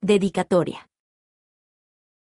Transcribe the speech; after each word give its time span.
Dedicatoria. 0.00 0.88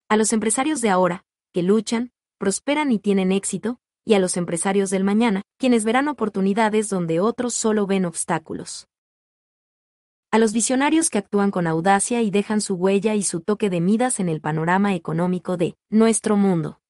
A 0.09 0.17
los 0.17 0.33
empresarios 0.33 0.81
de 0.81 0.89
ahora, 0.89 1.25
que 1.53 1.61
luchan, 1.61 2.11
prosperan 2.39 2.91
y 2.91 2.97
tienen 2.97 3.31
éxito, 3.31 3.79
y 4.03 4.15
a 4.15 4.19
los 4.19 4.35
empresarios 4.35 4.89
del 4.89 5.03
mañana, 5.03 5.43
quienes 5.57 5.83
verán 5.83 6.07
oportunidades 6.07 6.89
donde 6.89 7.19
otros 7.19 7.53
solo 7.53 7.85
ven 7.85 8.05
obstáculos. 8.05 8.87
A 10.31 10.39
los 10.39 10.53
visionarios 10.53 11.11
que 11.11 11.19
actúan 11.19 11.51
con 11.51 11.67
audacia 11.67 12.23
y 12.23 12.31
dejan 12.31 12.61
su 12.61 12.73
huella 12.73 13.13
y 13.13 13.21
su 13.21 13.41
toque 13.41 13.69
de 13.69 13.79
midas 13.79 14.19
en 14.19 14.29
el 14.29 14.41
panorama 14.41 14.95
económico 14.95 15.55
de 15.55 15.77
nuestro 15.91 16.35
mundo. 16.35 16.81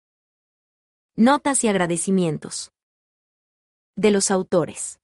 Notas 1.17 1.65
y 1.65 1.67
agradecimientos. 1.67 2.71
De 3.97 4.11
los 4.11 4.31
autores. 4.31 5.01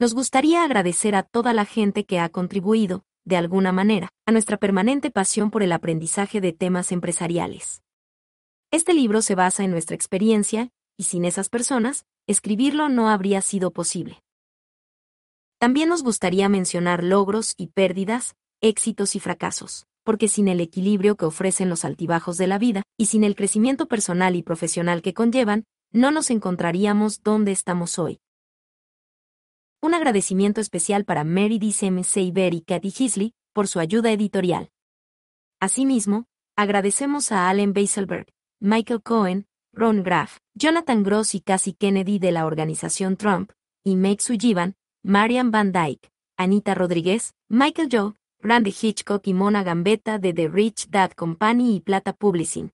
Nos 0.00 0.12
gustaría 0.12 0.64
agradecer 0.64 1.14
a 1.14 1.22
toda 1.22 1.52
la 1.52 1.66
gente 1.66 2.04
que 2.04 2.18
ha 2.18 2.30
contribuido, 2.30 3.04
de 3.24 3.36
alguna 3.36 3.72
manera, 3.72 4.08
a 4.26 4.32
nuestra 4.32 4.56
permanente 4.56 5.10
pasión 5.10 5.50
por 5.50 5.62
el 5.62 5.72
aprendizaje 5.72 6.40
de 6.40 6.52
temas 6.52 6.92
empresariales. 6.92 7.82
Este 8.70 8.94
libro 8.94 9.22
se 9.22 9.34
basa 9.34 9.64
en 9.64 9.70
nuestra 9.70 9.96
experiencia, 9.96 10.70
y 10.96 11.04
sin 11.04 11.24
esas 11.24 11.48
personas, 11.48 12.04
escribirlo 12.26 12.88
no 12.88 13.08
habría 13.08 13.40
sido 13.40 13.72
posible. 13.72 14.22
También 15.58 15.88
nos 15.88 16.02
gustaría 16.02 16.48
mencionar 16.48 17.04
logros 17.04 17.54
y 17.56 17.66
pérdidas, 17.68 18.34
éxitos 18.60 19.16
y 19.16 19.20
fracasos, 19.20 19.86
porque 20.04 20.28
sin 20.28 20.48
el 20.48 20.60
equilibrio 20.60 21.16
que 21.16 21.26
ofrecen 21.26 21.68
los 21.68 21.84
altibajos 21.84 22.36
de 22.36 22.46
la 22.46 22.58
vida, 22.58 22.82
y 22.96 23.06
sin 23.06 23.24
el 23.24 23.34
crecimiento 23.34 23.86
personal 23.86 24.36
y 24.36 24.42
profesional 24.42 25.02
que 25.02 25.14
conllevan, 25.14 25.64
no 25.92 26.10
nos 26.10 26.30
encontraríamos 26.30 27.22
donde 27.22 27.52
estamos 27.52 27.98
hoy. 27.98 28.20
Un 29.82 29.94
agradecimiento 29.94 30.60
especial 30.60 31.06
para 31.06 31.24
Mary 31.24 31.58
D. 31.58 31.72
Seiber 32.04 32.52
y 32.52 32.60
Kathy 32.60 32.92
Hisley 32.98 33.32
por 33.54 33.66
su 33.66 33.80
ayuda 33.80 34.12
editorial. 34.12 34.70
Asimismo, 35.58 36.26
agradecemos 36.54 37.32
a 37.32 37.48
Allen 37.48 37.72
Beiselberg, 37.72 38.26
Michael 38.60 39.02
Cohen, 39.02 39.46
Ron 39.72 40.02
Graff, 40.02 40.36
Jonathan 40.54 41.02
Gross 41.02 41.34
y 41.34 41.40
Cassie 41.40 41.72
Kennedy 41.72 42.18
de 42.18 42.30
la 42.30 42.44
organización 42.44 43.16
Trump, 43.16 43.52
y 43.82 43.96
Meg 43.96 44.20
Sullivan, 44.20 44.74
Marian 45.02 45.50
Van 45.50 45.72
Dyke, 45.72 46.10
Anita 46.36 46.74
Rodríguez, 46.74 47.32
Michael 47.48 47.88
Joe, 47.90 48.12
Randy 48.40 48.74
Hitchcock 48.78 49.26
y 49.28 49.32
Mona 49.32 49.62
Gambetta 49.62 50.18
de 50.18 50.34
The 50.34 50.48
Rich 50.48 50.90
Dad 50.90 51.12
Company 51.12 51.76
y 51.76 51.80
Plata 51.80 52.12
Publishing. 52.12 52.70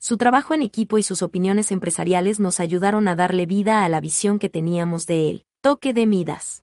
Su 0.00 0.16
trabajo 0.16 0.52
en 0.52 0.62
equipo 0.62 0.98
y 0.98 1.04
sus 1.04 1.22
opiniones 1.22 1.70
empresariales 1.70 2.40
nos 2.40 2.58
ayudaron 2.58 3.06
a 3.06 3.14
darle 3.14 3.46
vida 3.46 3.84
a 3.84 3.88
la 3.88 4.00
visión 4.00 4.40
que 4.40 4.48
teníamos 4.48 5.06
de 5.06 5.30
él. 5.30 5.44
Toque 5.60 5.92
de 5.92 6.06
Midas. 6.06 6.62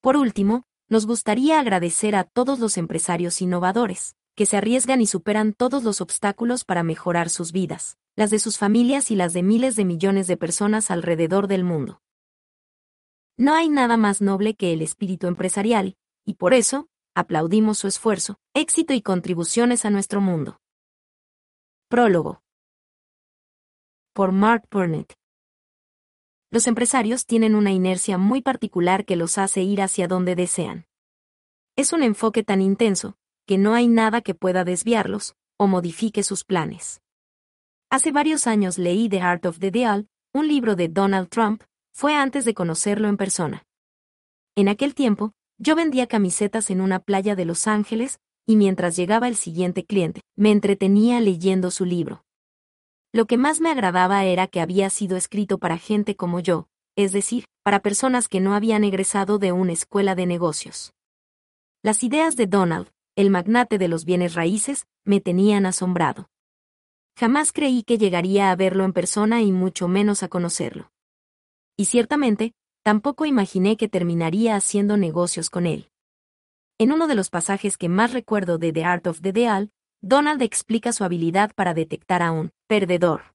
Por 0.00 0.16
último, 0.16 0.62
nos 0.88 1.06
gustaría 1.06 1.58
agradecer 1.58 2.14
a 2.14 2.22
todos 2.22 2.60
los 2.60 2.76
empresarios 2.76 3.42
innovadores, 3.42 4.14
que 4.36 4.46
se 4.46 4.56
arriesgan 4.56 5.00
y 5.00 5.06
superan 5.06 5.54
todos 5.54 5.82
los 5.82 6.00
obstáculos 6.00 6.64
para 6.64 6.84
mejorar 6.84 7.28
sus 7.30 7.50
vidas, 7.50 7.98
las 8.14 8.30
de 8.30 8.38
sus 8.38 8.58
familias 8.58 9.10
y 9.10 9.16
las 9.16 9.32
de 9.32 9.42
miles 9.42 9.74
de 9.74 9.84
millones 9.84 10.28
de 10.28 10.36
personas 10.36 10.92
alrededor 10.92 11.48
del 11.48 11.64
mundo. 11.64 12.00
No 13.36 13.54
hay 13.54 13.68
nada 13.68 13.96
más 13.96 14.22
noble 14.22 14.54
que 14.54 14.72
el 14.72 14.80
espíritu 14.80 15.26
empresarial, 15.26 15.96
y 16.24 16.34
por 16.34 16.54
eso, 16.54 16.88
aplaudimos 17.16 17.78
su 17.78 17.88
esfuerzo, 17.88 18.38
éxito 18.54 18.94
y 18.94 19.02
contribuciones 19.02 19.84
a 19.84 19.90
nuestro 19.90 20.20
mundo. 20.20 20.60
Prólogo. 21.88 22.40
Por 24.12 24.30
Mark 24.30 24.68
Burnett. 24.70 25.17
Los 26.50 26.66
empresarios 26.66 27.26
tienen 27.26 27.54
una 27.54 27.72
inercia 27.72 28.16
muy 28.16 28.40
particular 28.40 29.04
que 29.04 29.16
los 29.16 29.36
hace 29.36 29.62
ir 29.62 29.82
hacia 29.82 30.08
donde 30.08 30.34
desean. 30.34 30.86
Es 31.76 31.92
un 31.92 32.02
enfoque 32.02 32.42
tan 32.42 32.62
intenso, 32.62 33.16
que 33.46 33.58
no 33.58 33.74
hay 33.74 33.86
nada 33.86 34.22
que 34.22 34.34
pueda 34.34 34.64
desviarlos, 34.64 35.34
o 35.58 35.66
modifique 35.66 36.22
sus 36.22 36.44
planes. 36.44 37.02
Hace 37.90 38.12
varios 38.12 38.46
años 38.46 38.78
leí 38.78 39.08
The 39.08 39.20
Art 39.20 39.44
of 39.44 39.58
the 39.58 39.70
Deal, 39.70 40.08
un 40.32 40.48
libro 40.48 40.74
de 40.74 40.88
Donald 40.88 41.28
Trump, 41.28 41.62
fue 41.92 42.14
antes 42.14 42.44
de 42.44 42.54
conocerlo 42.54 43.08
en 43.08 43.16
persona. 43.16 43.66
En 44.54 44.68
aquel 44.68 44.94
tiempo, 44.94 45.32
yo 45.58 45.76
vendía 45.76 46.06
camisetas 46.06 46.70
en 46.70 46.80
una 46.80 46.98
playa 46.98 47.36
de 47.36 47.44
Los 47.44 47.66
Ángeles, 47.66 48.20
y 48.46 48.56
mientras 48.56 48.96
llegaba 48.96 49.28
el 49.28 49.36
siguiente 49.36 49.84
cliente, 49.84 50.22
me 50.34 50.50
entretenía 50.50 51.20
leyendo 51.20 51.70
su 51.70 51.84
libro. 51.84 52.24
Lo 53.12 53.26
que 53.26 53.38
más 53.38 53.60
me 53.60 53.70
agradaba 53.70 54.24
era 54.24 54.46
que 54.46 54.60
había 54.60 54.90
sido 54.90 55.16
escrito 55.16 55.58
para 55.58 55.78
gente 55.78 56.14
como 56.14 56.40
yo, 56.40 56.68
es 56.94 57.12
decir, 57.12 57.44
para 57.62 57.80
personas 57.80 58.28
que 58.28 58.40
no 58.40 58.54
habían 58.54 58.84
egresado 58.84 59.38
de 59.38 59.52
una 59.52 59.72
escuela 59.72 60.14
de 60.14 60.26
negocios. 60.26 60.92
Las 61.82 62.02
ideas 62.04 62.36
de 62.36 62.46
Donald, 62.46 62.88
el 63.16 63.30
magnate 63.30 63.78
de 63.78 63.88
los 63.88 64.04
bienes 64.04 64.34
raíces, 64.34 64.86
me 65.04 65.20
tenían 65.20 65.64
asombrado. 65.64 66.28
Jamás 67.18 67.52
creí 67.52 67.82
que 67.82 67.98
llegaría 67.98 68.50
a 68.50 68.56
verlo 68.56 68.84
en 68.84 68.92
persona 68.92 69.42
y 69.42 69.52
mucho 69.52 69.88
menos 69.88 70.22
a 70.22 70.28
conocerlo. 70.28 70.92
Y 71.76 71.86
ciertamente, 71.86 72.52
tampoco 72.82 73.24
imaginé 73.24 73.76
que 73.76 73.88
terminaría 73.88 74.54
haciendo 74.54 74.96
negocios 74.96 75.50
con 75.50 75.66
él. 75.66 75.90
En 76.78 76.92
uno 76.92 77.08
de 77.08 77.14
los 77.14 77.30
pasajes 77.30 77.76
que 77.76 77.88
más 77.88 78.12
recuerdo 78.12 78.58
de 78.58 78.72
The 78.72 78.84
Art 78.84 79.06
of 79.06 79.20
the 79.20 79.32
Deal, 79.32 79.72
Donald 80.00 80.42
explica 80.42 80.92
su 80.92 81.02
habilidad 81.02 81.52
para 81.56 81.74
detectar 81.74 82.22
a 82.22 82.30
un 82.30 82.52
perdedor. 82.68 83.34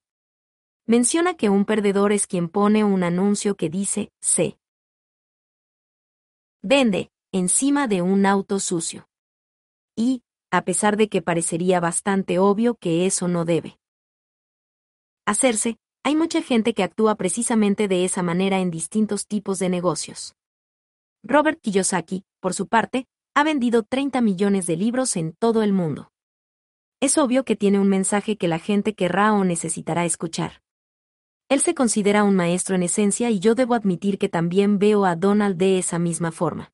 Menciona 0.86 1.34
que 1.34 1.50
un 1.50 1.66
perdedor 1.66 2.14
es 2.14 2.26
quien 2.26 2.48
pone 2.48 2.86
un 2.86 3.04
anuncio 3.04 3.56
que 3.56 3.70
dice 3.70 4.12
C. 4.22 4.58
Vende, 6.62 7.12
encima 7.34 7.88
de 7.88 8.02
un 8.02 8.26
auto 8.26 8.60
sucio. 8.62 9.10
Y, 9.98 10.24
a 10.52 10.64
pesar 10.64 10.96
de 10.96 11.10
que 11.10 11.22
parecería 11.22 11.82
bastante 11.82 12.40
obvio 12.40 12.76
que 12.76 13.06
eso 13.06 13.28
no 13.28 13.44
debe 13.44 13.78
hacerse, 15.26 15.78
hay 16.04 16.16
mucha 16.16 16.42
gente 16.42 16.74
que 16.74 16.84
actúa 16.84 17.16
precisamente 17.16 17.88
de 17.88 18.06
esa 18.06 18.24
manera 18.24 18.60
en 18.60 18.72
distintos 18.72 19.28
tipos 19.28 19.60
de 19.60 19.70
negocios. 19.70 20.36
Robert 21.24 21.60
Kiyosaki, 21.62 22.24
por 22.42 22.54
su 22.54 22.68
parte, 22.68 23.06
ha 23.36 23.44
vendido 23.44 23.84
30 23.84 24.22
millones 24.22 24.66
de 24.66 24.78
libros 24.78 25.16
en 25.18 25.34
todo 25.34 25.64
el 25.64 25.74
mundo 25.74 26.13
es 27.04 27.18
obvio 27.18 27.44
que 27.44 27.58
tiene 27.58 27.82
un 27.82 27.90
mensaje 27.90 28.38
que 28.38 28.48
la 28.48 28.60
gente 28.60 28.96
querrá 28.96 29.34
o 29.34 29.44
necesitará 29.44 30.06
escuchar. 30.06 30.62
Él 31.50 31.60
se 31.60 31.76
considera 31.76 32.24
un 32.24 32.34
maestro 32.34 32.78
en 32.78 32.84
esencia 32.84 33.30
y 33.30 33.42
yo 33.42 33.56
debo 33.56 33.74
admitir 33.74 34.18
que 34.18 34.30
también 34.30 34.80
veo 34.80 35.04
a 35.04 35.18
Donald 35.18 35.58
de 35.58 35.80
esa 35.80 36.00
misma 36.00 36.32
forma. 36.32 36.72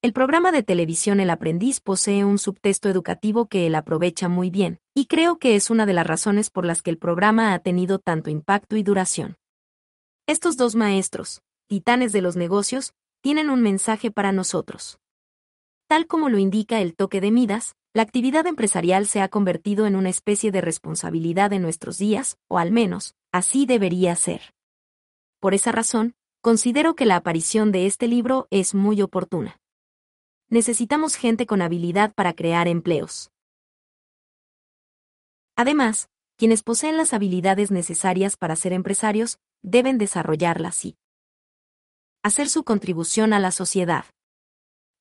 El 0.00 0.14
programa 0.14 0.50
de 0.50 0.62
televisión 0.62 1.20
El 1.20 1.28
Aprendiz 1.28 1.80
posee 1.80 2.24
un 2.24 2.38
subtexto 2.38 2.88
educativo 2.88 3.46
que 3.46 3.66
él 3.66 3.74
aprovecha 3.74 4.30
muy 4.30 4.48
bien, 4.48 4.80
y 4.94 5.04
creo 5.04 5.38
que 5.38 5.56
es 5.56 5.68
una 5.68 5.84
de 5.84 5.92
las 5.92 6.06
razones 6.06 6.48
por 6.48 6.64
las 6.64 6.80
que 6.80 6.88
el 6.88 6.96
programa 6.96 7.52
ha 7.52 7.58
tenido 7.58 7.98
tanto 7.98 8.30
impacto 8.30 8.78
y 8.78 8.82
duración. 8.82 9.36
Estos 10.26 10.56
dos 10.56 10.74
maestros, 10.74 11.42
titanes 11.68 12.12
de 12.12 12.22
los 12.22 12.34
negocios, 12.34 12.94
tienen 13.20 13.50
un 13.50 13.60
mensaje 13.60 14.10
para 14.10 14.32
nosotros. 14.32 14.98
Tal 15.86 16.06
como 16.06 16.30
lo 16.30 16.38
indica 16.38 16.80
el 16.80 16.96
toque 16.96 17.20
de 17.20 17.30
Midas, 17.30 17.74
la 17.94 18.02
actividad 18.02 18.44
empresarial 18.48 19.06
se 19.06 19.20
ha 19.20 19.28
convertido 19.28 19.86
en 19.86 19.94
una 19.94 20.10
especie 20.10 20.50
de 20.50 20.60
responsabilidad 20.60 21.52
en 21.52 21.62
nuestros 21.62 21.96
días, 21.96 22.38
o 22.48 22.58
al 22.58 22.72
menos, 22.72 23.14
así 23.30 23.66
debería 23.66 24.16
ser. 24.16 24.52
Por 25.38 25.54
esa 25.54 25.70
razón, 25.70 26.16
considero 26.40 26.96
que 26.96 27.06
la 27.06 27.14
aparición 27.14 27.70
de 27.70 27.86
este 27.86 28.08
libro 28.08 28.48
es 28.50 28.74
muy 28.74 29.00
oportuna. 29.00 29.60
Necesitamos 30.48 31.14
gente 31.14 31.46
con 31.46 31.62
habilidad 31.62 32.12
para 32.14 32.32
crear 32.32 32.66
empleos. 32.66 33.30
Además, 35.54 36.08
quienes 36.36 36.64
poseen 36.64 36.96
las 36.96 37.12
habilidades 37.14 37.70
necesarias 37.70 38.36
para 38.36 38.56
ser 38.56 38.72
empresarios, 38.72 39.38
deben 39.62 39.98
desarrollarlas 39.98 40.84
y 40.84 40.96
hacer 42.24 42.48
su 42.48 42.64
contribución 42.64 43.32
a 43.32 43.38
la 43.38 43.52
sociedad. 43.52 44.04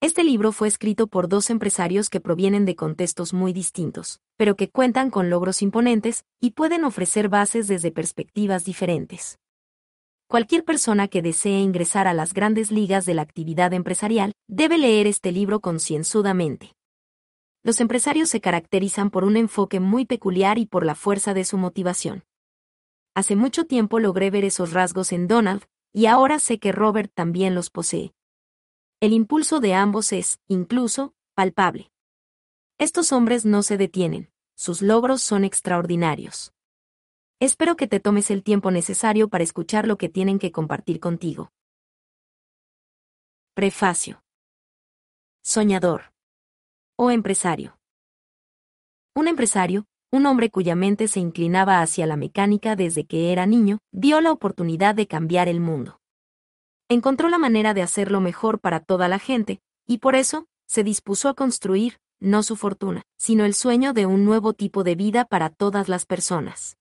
Este 0.03 0.25
libro 0.25 0.51
fue 0.51 0.67
escrito 0.67 1.07
por 1.07 1.29
dos 1.29 1.49
empresarios 1.49 2.09
que 2.09 2.19
provienen 2.19 2.65
de 2.65 2.75
contextos 2.75 3.33
muy 3.33 3.53
distintos, 3.53 4.19
pero 4.35 4.57
que 4.57 4.69
cuentan 4.69 5.09
con 5.09 5.29
logros 5.29 5.61
imponentes 5.61 6.25
y 6.41 6.51
pueden 6.51 6.83
ofrecer 6.83 7.29
bases 7.29 7.69
desde 7.69 7.89
perspectivas 7.89 8.65
diferentes. 8.65 9.39
Cualquier 10.27 10.65
persona 10.65 11.07
que 11.07 11.21
desee 11.21 11.61
ingresar 11.61 12.05
a 12.09 12.13
las 12.13 12.33
grandes 12.33 12.69
ligas 12.69 13.05
de 13.05 13.13
la 13.13 13.21
actividad 13.21 13.71
empresarial 13.71 14.33
debe 14.49 14.77
leer 14.77 15.07
este 15.07 15.31
libro 15.31 15.61
concienzudamente. 15.61 16.73
Los 17.63 17.79
empresarios 17.79 18.27
se 18.27 18.41
caracterizan 18.41 19.09
por 19.09 19.23
un 19.23 19.37
enfoque 19.37 19.79
muy 19.79 20.03
peculiar 20.03 20.57
y 20.57 20.65
por 20.65 20.85
la 20.85 20.95
fuerza 20.95 21.33
de 21.33 21.45
su 21.45 21.57
motivación. 21.57 22.25
Hace 23.15 23.37
mucho 23.37 23.63
tiempo 23.67 24.01
logré 24.01 24.31
ver 24.31 24.43
esos 24.43 24.73
rasgos 24.73 25.13
en 25.13 25.29
Donald, 25.29 25.63
y 25.93 26.07
ahora 26.07 26.39
sé 26.39 26.59
que 26.59 26.73
Robert 26.73 27.09
también 27.15 27.55
los 27.55 27.69
posee. 27.69 28.11
El 28.99 29.13
impulso 29.13 29.59
de 29.59 29.73
ambos 29.73 30.13
es, 30.13 30.39
incluso, 30.47 31.13
palpable. 31.35 31.91
Estos 32.77 33.11
hombres 33.11 33.45
no 33.45 33.63
se 33.63 33.77
detienen, 33.77 34.31
sus 34.55 34.81
logros 34.81 35.21
son 35.21 35.43
extraordinarios. 35.43 36.53
Espero 37.39 37.75
que 37.75 37.87
te 37.87 37.99
tomes 37.99 38.31
el 38.31 38.43
tiempo 38.43 38.71
necesario 38.71 39.27
para 39.27 39.43
escuchar 39.43 39.87
lo 39.87 39.97
que 39.97 40.09
tienen 40.09 40.39
que 40.39 40.51
compartir 40.51 40.99
contigo. 40.99 41.51
Prefacio. 43.53 44.23
Soñador. 45.43 46.13
o 46.95 47.11
empresario. 47.11 47.77
Un 49.15 49.27
empresario, 49.27 49.85
un 50.11 50.25
hombre 50.25 50.49
cuya 50.49 50.75
mente 50.75 51.07
se 51.07 51.19
inclinaba 51.19 51.81
hacia 51.81 52.05
la 52.05 52.15
mecánica 52.15 52.75
desde 52.75 53.05
que 53.05 53.31
era 53.31 53.45
niño, 53.45 53.79
vio 53.91 54.21
la 54.21 54.31
oportunidad 54.31 54.95
de 54.95 55.07
cambiar 55.07 55.47
el 55.49 55.59
mundo. 55.59 55.99
Encontró 56.93 57.27
la 57.27 57.39
manera 57.39 57.73
de 57.73 57.81
hacerlo 57.81 58.21
mejor 58.21 58.59
para 58.59 58.79
toda 58.79 59.07
la 59.07 59.17
gente, 59.17 59.59
y 59.87 59.97
por 59.97 60.13
eso, 60.13 60.45
se 60.67 60.83
dispuso 60.83 61.27
a 61.27 61.33
construir, 61.33 61.97
no 62.19 62.43
su 62.43 62.55
fortuna, 62.55 63.01
sino 63.17 63.45
el 63.45 63.55
sueño 63.55 63.93
de 63.93 64.05
un 64.05 64.25
nuevo 64.25 64.53
tipo 64.53 64.83
de 64.83 64.93
vida 64.93 65.25
para 65.25 65.49
todas 65.49 65.89
las 65.89 66.05
personas. 66.05 66.77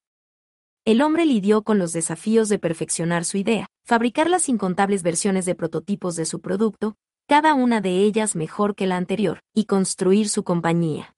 El 0.84 1.00
hombre 1.00 1.24
lidió 1.24 1.62
con 1.62 1.78
los 1.78 1.94
desafíos 1.94 2.50
de 2.50 2.58
perfeccionar 2.58 3.24
su 3.24 3.38
idea, 3.38 3.68
fabricar 3.86 4.28
las 4.28 4.50
incontables 4.50 5.02
versiones 5.02 5.46
de 5.46 5.54
prototipos 5.54 6.14
de 6.14 6.26
su 6.26 6.42
producto, 6.42 6.94
cada 7.26 7.54
una 7.54 7.80
de 7.80 8.00
ellas 8.00 8.36
mejor 8.36 8.74
que 8.74 8.86
la 8.86 8.98
anterior, 8.98 9.40
y 9.54 9.64
construir 9.64 10.28
su 10.28 10.44
compañía. 10.44 11.14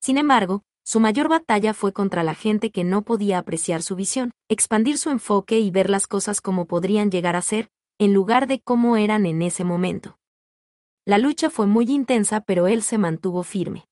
Sin 0.00 0.18
embargo, 0.18 0.64
su 0.82 0.98
mayor 0.98 1.28
batalla 1.28 1.74
fue 1.74 1.92
contra 1.92 2.24
la 2.24 2.34
gente 2.34 2.72
que 2.72 2.82
no 2.82 3.02
podía 3.02 3.38
apreciar 3.38 3.82
su 3.82 3.94
visión, 3.94 4.32
expandir 4.48 4.98
su 4.98 5.10
enfoque 5.10 5.60
y 5.60 5.70
ver 5.70 5.90
las 5.90 6.08
cosas 6.08 6.40
como 6.40 6.66
podrían 6.66 7.12
llegar 7.12 7.36
a 7.36 7.42
ser, 7.42 7.70
en 8.00 8.14
lugar 8.14 8.46
de 8.46 8.60
cómo 8.60 8.96
eran 8.96 9.26
en 9.26 9.42
ese 9.42 9.62
momento. 9.62 10.18
La 11.04 11.18
lucha 11.18 11.50
fue 11.50 11.66
muy 11.66 11.84
intensa, 11.90 12.40
pero 12.40 12.66
él 12.66 12.82
se 12.82 12.96
mantuvo 12.96 13.42
firme. 13.42 13.84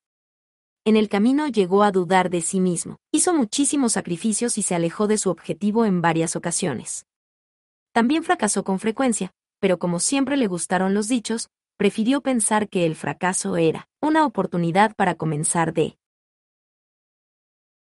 En 0.83 0.97
el 0.97 1.09
camino 1.09 1.47
llegó 1.47 1.83
a 1.83 1.91
dudar 1.91 2.31
de 2.31 2.41
sí 2.41 2.59
mismo, 2.59 2.97
hizo 3.11 3.35
muchísimos 3.35 3.93
sacrificios 3.93 4.57
y 4.57 4.63
se 4.63 4.73
alejó 4.73 5.05
de 5.05 5.19
su 5.19 5.29
objetivo 5.29 5.85
en 5.85 6.01
varias 6.01 6.35
ocasiones. 6.35 7.05
También 7.91 8.23
fracasó 8.23 8.63
con 8.63 8.79
frecuencia, 8.79 9.31
pero 9.59 9.77
como 9.77 9.99
siempre 9.99 10.37
le 10.37 10.47
gustaron 10.47 10.95
los 10.95 11.07
dichos, 11.07 11.51
prefirió 11.77 12.21
pensar 12.21 12.67
que 12.67 12.87
el 12.87 12.95
fracaso 12.95 13.57
era 13.57 13.89
una 14.01 14.25
oportunidad 14.25 14.95
para 14.95 15.13
comenzar 15.13 15.71
de 15.71 15.99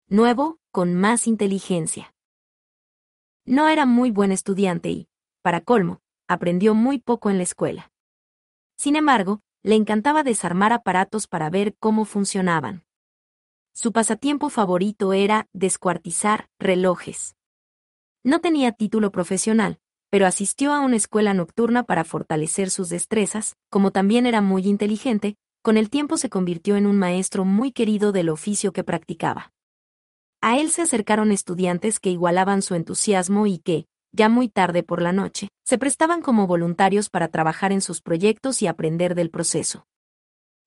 nuevo, 0.06 0.58
con 0.70 0.92
más 0.92 1.26
inteligencia. 1.26 2.12
No 3.46 3.68
era 3.68 3.86
muy 3.86 4.10
buen 4.10 4.32
estudiante 4.32 4.90
y, 4.90 5.08
para 5.42 5.62
colmo, 5.62 6.02
aprendió 6.30 6.76
muy 6.76 7.00
poco 7.00 7.28
en 7.28 7.38
la 7.38 7.42
escuela. 7.42 7.90
Sin 8.76 8.94
embargo, 8.94 9.42
le 9.64 9.74
encantaba 9.74 10.22
desarmar 10.22 10.72
aparatos 10.72 11.26
para 11.26 11.50
ver 11.50 11.74
cómo 11.80 12.04
funcionaban. 12.04 12.84
Su 13.74 13.90
pasatiempo 13.90 14.48
favorito 14.48 15.12
era 15.12 15.48
descuartizar 15.52 16.48
relojes. 16.60 17.34
No 18.22 18.38
tenía 18.40 18.70
título 18.70 19.10
profesional, 19.10 19.80
pero 20.08 20.24
asistió 20.24 20.72
a 20.72 20.80
una 20.80 20.94
escuela 20.94 21.34
nocturna 21.34 21.82
para 21.82 22.04
fortalecer 22.04 22.70
sus 22.70 22.88
destrezas, 22.88 23.56
como 23.68 23.90
también 23.90 24.24
era 24.24 24.40
muy 24.40 24.68
inteligente, 24.68 25.34
con 25.62 25.76
el 25.76 25.90
tiempo 25.90 26.16
se 26.16 26.30
convirtió 26.30 26.76
en 26.76 26.86
un 26.86 26.96
maestro 26.96 27.44
muy 27.44 27.72
querido 27.72 28.12
del 28.12 28.28
oficio 28.28 28.72
que 28.72 28.84
practicaba. 28.84 29.52
A 30.40 30.58
él 30.58 30.70
se 30.70 30.82
acercaron 30.82 31.32
estudiantes 31.32 31.98
que 31.98 32.10
igualaban 32.10 32.62
su 32.62 32.76
entusiasmo 32.76 33.48
y 33.48 33.58
que, 33.58 33.86
ya 34.12 34.28
muy 34.28 34.48
tarde 34.48 34.82
por 34.82 35.02
la 35.02 35.12
noche, 35.12 35.48
se 35.64 35.78
prestaban 35.78 36.22
como 36.22 36.46
voluntarios 36.46 37.10
para 37.10 37.28
trabajar 37.28 37.72
en 37.72 37.80
sus 37.80 38.02
proyectos 38.02 38.62
y 38.62 38.66
aprender 38.66 39.14
del 39.14 39.30
proceso. 39.30 39.84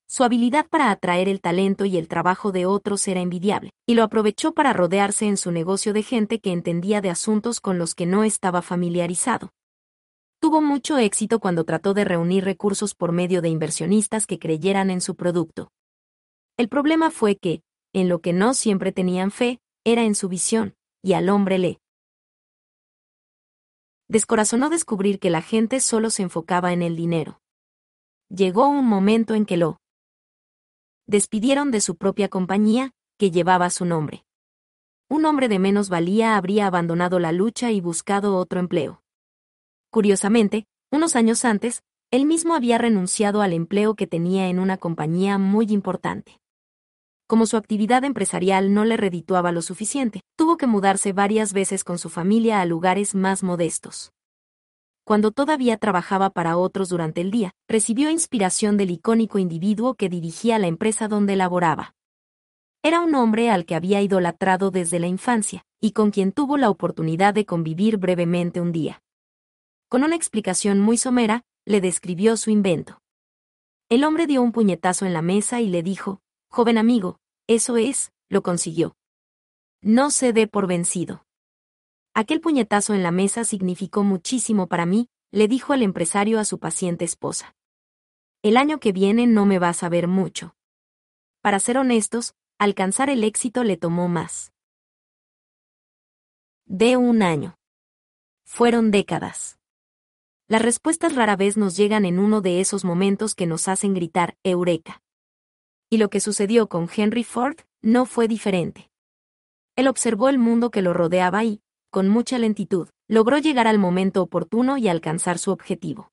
Su 0.08 0.24
habilidad 0.24 0.68
para 0.68 0.92
atraer 0.92 1.28
el 1.28 1.42
talento 1.42 1.86
y 1.86 1.98
el 1.98 2.08
trabajo 2.08 2.52
de 2.52 2.66
otros 2.66 3.08
era 3.08 3.22
envidiable, 3.22 3.72
y 3.88 3.96
lo 3.96 4.04
aprovechó 4.04 4.54
para 4.54 4.72
rodearse 4.72 5.26
en 5.26 5.38
su 5.38 5.52
negocio 5.52 5.92
de 5.92 6.04
gente 6.04 6.40
que 6.40 6.52
entendía 6.52 7.02
de 7.02 7.10
asuntos 7.10 7.60
con 7.60 7.78
los 7.80 7.96
que 7.96 8.06
no 8.06 8.24
estaba 8.24 8.62
familiarizado. 8.62 9.52
Tuvo 10.40 10.62
mucho 10.62 10.98
éxito 10.98 11.40
cuando 11.40 11.64
trató 11.64 11.94
de 11.94 12.04
reunir 12.04 12.44
recursos 12.44 12.96
por 12.96 13.12
medio 13.12 13.42
de 13.42 13.50
inversionistas 13.50 14.28
que 14.28 14.40
creyeran 14.40 14.90
en 14.90 15.02
su 15.02 15.16
producto. 15.16 15.72
El 16.58 16.70
problema 16.70 17.10
fue 17.10 17.38
que, 17.38 17.62
en 17.94 18.10
lo 18.10 18.20
que 18.20 18.34
no 18.34 18.54
siempre 18.54 18.92
tenían 18.92 19.32
fe, 19.32 19.60
era 19.84 20.04
en 20.04 20.16
su 20.16 20.30
visión, 20.30 20.76
y 21.02 21.14
al 21.14 21.30
hombre 21.30 21.58
le 21.58 21.80
descorazonó 24.08 24.70
descubrir 24.70 25.20
que 25.20 25.30
la 25.30 25.42
gente 25.42 25.80
solo 25.80 26.10
se 26.10 26.24
enfocaba 26.24 26.74
en 26.74 26.82
el 26.82 26.96
dinero. 26.96 27.42
Llegó 28.30 28.68
un 28.68 28.86
momento 28.86 29.36
en 29.36 29.46
que 29.46 29.58
lo 29.58 29.80
despidieron 31.08 31.72
de 31.72 31.82
su 31.82 31.96
propia 31.96 32.30
compañía, 32.30 32.92
que 33.18 33.32
llevaba 33.32 33.70
su 33.70 33.86
nombre. 33.86 34.26
Un 35.10 35.26
hombre 35.26 35.48
de 35.48 35.60
menos 35.60 35.90
valía 35.90 36.36
habría 36.38 36.68
abandonado 36.68 37.20
la 37.20 37.32
lucha 37.32 37.72
y 37.72 37.82
buscado 37.82 38.38
otro 38.38 38.60
empleo. 38.60 39.04
Curiosamente, 39.92 40.66
unos 40.92 41.16
años 41.16 41.46
antes, 41.46 41.84
él 42.12 42.26
mismo 42.26 42.56
había 42.56 42.78
renunciado 42.78 43.42
al 43.42 43.54
empleo 43.54 43.96
que 43.96 44.08
tenía 44.08 44.48
en 44.48 44.60
una 44.60 44.78
compañía 44.78 45.38
muy 45.38 45.66
importante 45.70 46.43
como 47.34 47.48
su 47.48 47.58
actividad 47.58 48.04
empresarial 48.04 48.76
no 48.76 48.86
le 48.86 48.96
redituaba 48.96 49.52
lo 49.52 49.64
suficiente, 49.64 50.22
tuvo 50.38 50.56
que 50.56 50.68
mudarse 50.68 51.14
varias 51.14 51.52
veces 51.52 51.84
con 51.84 51.98
su 51.98 52.12
familia 52.12 52.62
a 52.62 52.66
lugares 52.68 53.16
más 53.16 53.42
modestos. 53.42 54.12
Cuando 55.04 55.32
todavía 55.32 55.78
trabajaba 55.78 56.30
para 56.30 56.58
otros 56.58 56.90
durante 56.90 57.22
el 57.22 57.32
día, 57.32 57.56
recibió 57.68 58.12
inspiración 58.12 58.78
del 58.78 58.92
icónico 58.92 59.40
individuo 59.40 59.96
que 59.96 60.10
dirigía 60.10 60.60
la 60.60 60.68
empresa 60.68 61.08
donde 61.08 61.36
laboraba. 61.36 61.96
Era 62.84 63.02
un 63.02 63.16
hombre 63.16 63.50
al 63.50 63.66
que 63.66 63.74
había 63.74 64.00
idolatrado 64.04 64.70
desde 64.70 65.00
la 65.00 65.08
infancia, 65.08 65.64
y 65.82 65.94
con 65.94 66.12
quien 66.12 66.34
tuvo 66.34 66.58
la 66.58 66.70
oportunidad 66.70 67.34
de 67.34 67.48
convivir 67.48 67.98
brevemente 67.98 68.62
un 68.62 68.72
día. 68.72 69.02
Con 69.90 70.04
una 70.04 70.16
explicación 70.16 70.80
muy 70.80 70.98
somera, 70.98 71.42
le 71.66 71.82
describió 71.82 72.38
su 72.38 72.52
invento. 72.52 73.00
El 73.90 74.04
hombre 74.04 74.28
dio 74.28 74.44
un 74.44 74.52
puñetazo 74.52 75.08
en 75.08 75.14
la 75.14 75.24
mesa 75.24 75.62
y 75.62 75.70
le 75.70 75.82
dijo, 75.82 76.20
Joven 76.56 76.78
amigo, 76.78 77.18
eso 77.48 77.76
es, 77.76 78.14
lo 78.30 78.42
consiguió. 78.42 78.96
No 79.82 80.12
se 80.12 80.32
dé 80.32 80.48
por 80.48 80.66
vencido. 80.66 81.26
Aquel 82.14 82.40
puñetazo 82.40 82.94
en 82.94 83.04
la 83.04 83.12
mesa 83.12 83.44
significó 83.44 84.04
muchísimo 84.04 84.68
para 84.68 84.86
mí, 84.86 85.10
le 85.32 85.50
dijo 85.50 85.74
el 85.74 85.82
empresario 85.82 86.40
a 86.40 86.46
su 86.46 86.60
paciente 86.60 87.04
esposa. 87.04 87.56
El 88.44 88.56
año 88.56 88.80
que 88.80 88.94
viene 88.94 89.28
no 89.28 89.46
me 89.46 89.60
vas 89.60 89.84
a 89.84 89.90
ver 89.90 90.08
mucho. 90.08 90.56
Para 91.42 91.60
ser 91.60 91.78
honestos, 91.78 92.34
alcanzar 92.60 93.10
el 93.10 93.26
éxito 93.26 93.66
le 93.66 93.76
tomó 93.76 94.08
más. 94.08 94.54
De 96.66 96.96
un 96.96 97.24
año. 97.24 97.58
Fueron 98.46 98.90
décadas. 98.90 99.60
Las 100.48 100.62
respuestas 100.62 101.14
rara 101.16 101.36
vez 101.36 101.58
nos 101.58 101.76
llegan 101.76 102.06
en 102.06 102.20
uno 102.20 102.40
de 102.40 102.62
esos 102.62 102.86
momentos 102.86 103.36
que 103.36 103.48
nos 103.48 103.68
hacen 103.68 103.94
gritar, 103.94 104.38
Eureka 104.44 105.03
y 105.94 105.98
lo 105.98 106.10
que 106.10 106.20
sucedió 106.20 106.70
con 106.70 106.90
Henry 106.90 107.24
Ford 107.24 107.56
no 107.84 108.08
fue 108.08 108.28
diferente. 108.28 108.90
Él 109.76 109.88
observó 109.88 110.28
el 110.28 110.40
mundo 110.40 110.72
que 110.72 110.82
lo 110.82 110.92
rodeaba 110.92 111.44
y, 111.44 111.62
con 111.92 112.10
mucha 112.10 112.40
lentitud, 112.40 112.90
logró 113.08 113.38
llegar 113.38 113.68
al 113.68 113.78
momento 113.78 114.24
oportuno 114.24 114.80
y 114.80 114.88
alcanzar 114.88 115.38
su 115.38 115.52
objetivo. 115.52 116.12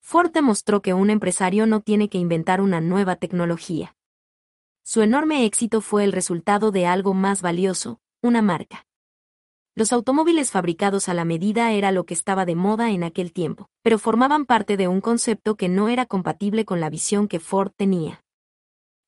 Ford 0.00 0.30
demostró 0.30 0.80
que 0.80 0.94
un 0.94 1.10
empresario 1.10 1.66
no 1.66 1.80
tiene 1.80 2.08
que 2.08 2.18
inventar 2.18 2.60
una 2.60 2.80
nueva 2.80 3.16
tecnología. 3.16 3.96
Su 4.84 5.02
enorme 5.02 5.44
éxito 5.44 5.80
fue 5.80 6.04
el 6.04 6.12
resultado 6.12 6.70
de 6.70 6.86
algo 6.86 7.14
más 7.14 7.42
valioso, 7.42 7.98
una 8.22 8.42
marca. 8.42 8.86
Los 9.74 9.92
automóviles 9.92 10.52
fabricados 10.52 11.08
a 11.08 11.14
la 11.14 11.24
medida 11.24 11.72
era 11.72 11.90
lo 11.90 12.06
que 12.06 12.14
estaba 12.14 12.44
de 12.44 12.54
moda 12.54 12.92
en 12.92 13.02
aquel 13.02 13.32
tiempo, 13.32 13.68
pero 13.82 13.98
formaban 13.98 14.46
parte 14.46 14.76
de 14.76 14.86
un 14.86 15.00
concepto 15.00 15.56
que 15.56 15.68
no 15.68 15.88
era 15.88 16.06
compatible 16.06 16.64
con 16.64 16.78
la 16.78 16.90
visión 16.90 17.26
que 17.26 17.40
Ford 17.40 17.72
tenía. 17.74 18.23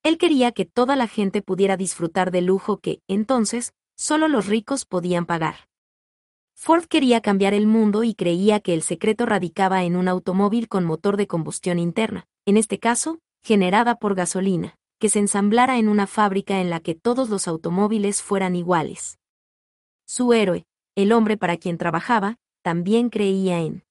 Él 0.06 0.18
quería 0.18 0.52
que 0.52 0.64
toda 0.64 0.94
la 0.94 1.08
gente 1.08 1.42
pudiera 1.42 1.76
disfrutar 1.76 2.30
del 2.30 2.46
lujo 2.46 2.78
que, 2.78 3.02
entonces, 3.08 3.72
solo 3.96 4.28
los 4.28 4.46
ricos 4.46 4.84
podían 4.84 5.26
pagar. 5.26 5.68
Ford 6.54 6.84
quería 6.84 7.20
cambiar 7.20 7.54
el 7.54 7.66
mundo 7.66 8.04
y 8.04 8.14
creía 8.14 8.60
que 8.60 8.72
el 8.72 8.82
secreto 8.82 9.26
radicaba 9.26 9.82
en 9.82 9.96
un 9.96 10.06
automóvil 10.06 10.68
con 10.68 10.84
motor 10.84 11.16
de 11.16 11.26
combustión 11.26 11.80
interna, 11.80 12.28
en 12.44 12.56
este 12.56 12.78
caso, 12.78 13.18
generada 13.42 13.96
por 13.96 14.14
gasolina, 14.14 14.78
que 15.00 15.08
se 15.08 15.18
ensamblara 15.18 15.76
en 15.76 15.88
una 15.88 16.06
fábrica 16.06 16.60
en 16.60 16.70
la 16.70 16.78
que 16.78 16.94
todos 16.94 17.28
los 17.28 17.48
automóviles 17.48 18.22
fueran 18.22 18.54
iguales. 18.54 19.18
Su 20.06 20.32
héroe, 20.32 20.66
el 20.94 21.10
hombre 21.10 21.36
para 21.36 21.56
quien 21.56 21.78
trabajaba, 21.78 22.36
también 22.62 23.10
creía 23.10 23.58
en 23.58 23.82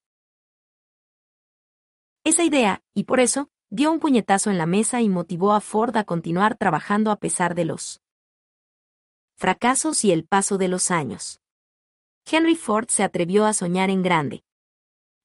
esa 2.24 2.42
idea, 2.42 2.80
y 2.94 3.04
por 3.04 3.20
eso, 3.20 3.50
dio 3.70 3.90
un 3.90 4.00
puñetazo 4.00 4.50
en 4.50 4.58
la 4.58 4.66
mesa 4.66 5.00
y 5.00 5.08
motivó 5.08 5.52
a 5.52 5.60
Ford 5.60 5.96
a 5.96 6.04
continuar 6.04 6.56
trabajando 6.56 7.10
a 7.10 7.16
pesar 7.16 7.54
de 7.54 7.64
los 7.64 8.00
fracasos 9.36 10.04
y 10.04 10.12
el 10.12 10.24
paso 10.24 10.56
de 10.56 10.68
los 10.68 10.90
años. 10.90 11.40
Henry 12.30 12.56
Ford 12.56 12.88
se 12.88 13.02
atrevió 13.02 13.44
a 13.44 13.52
soñar 13.52 13.90
en 13.90 14.02
grande. 14.02 14.42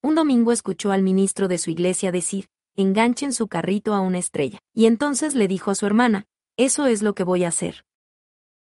Un 0.03 0.15
domingo 0.15 0.51
escuchó 0.51 0.91
al 0.91 1.03
ministro 1.03 1.47
de 1.47 1.57
su 1.57 1.69
iglesia 1.69 2.11
decir, 2.11 2.47
enganchen 2.75 3.33
su 3.33 3.47
carrito 3.47 3.93
a 3.93 4.01
una 4.01 4.17
estrella, 4.17 4.59
y 4.73 4.85
entonces 4.85 5.35
le 5.35 5.47
dijo 5.47 5.71
a 5.71 5.75
su 5.75 5.85
hermana, 5.85 6.25
eso 6.57 6.87
es 6.87 7.01
lo 7.01 7.15
que 7.15 7.23
voy 7.23 7.43
a 7.43 7.49
hacer. 7.49 7.85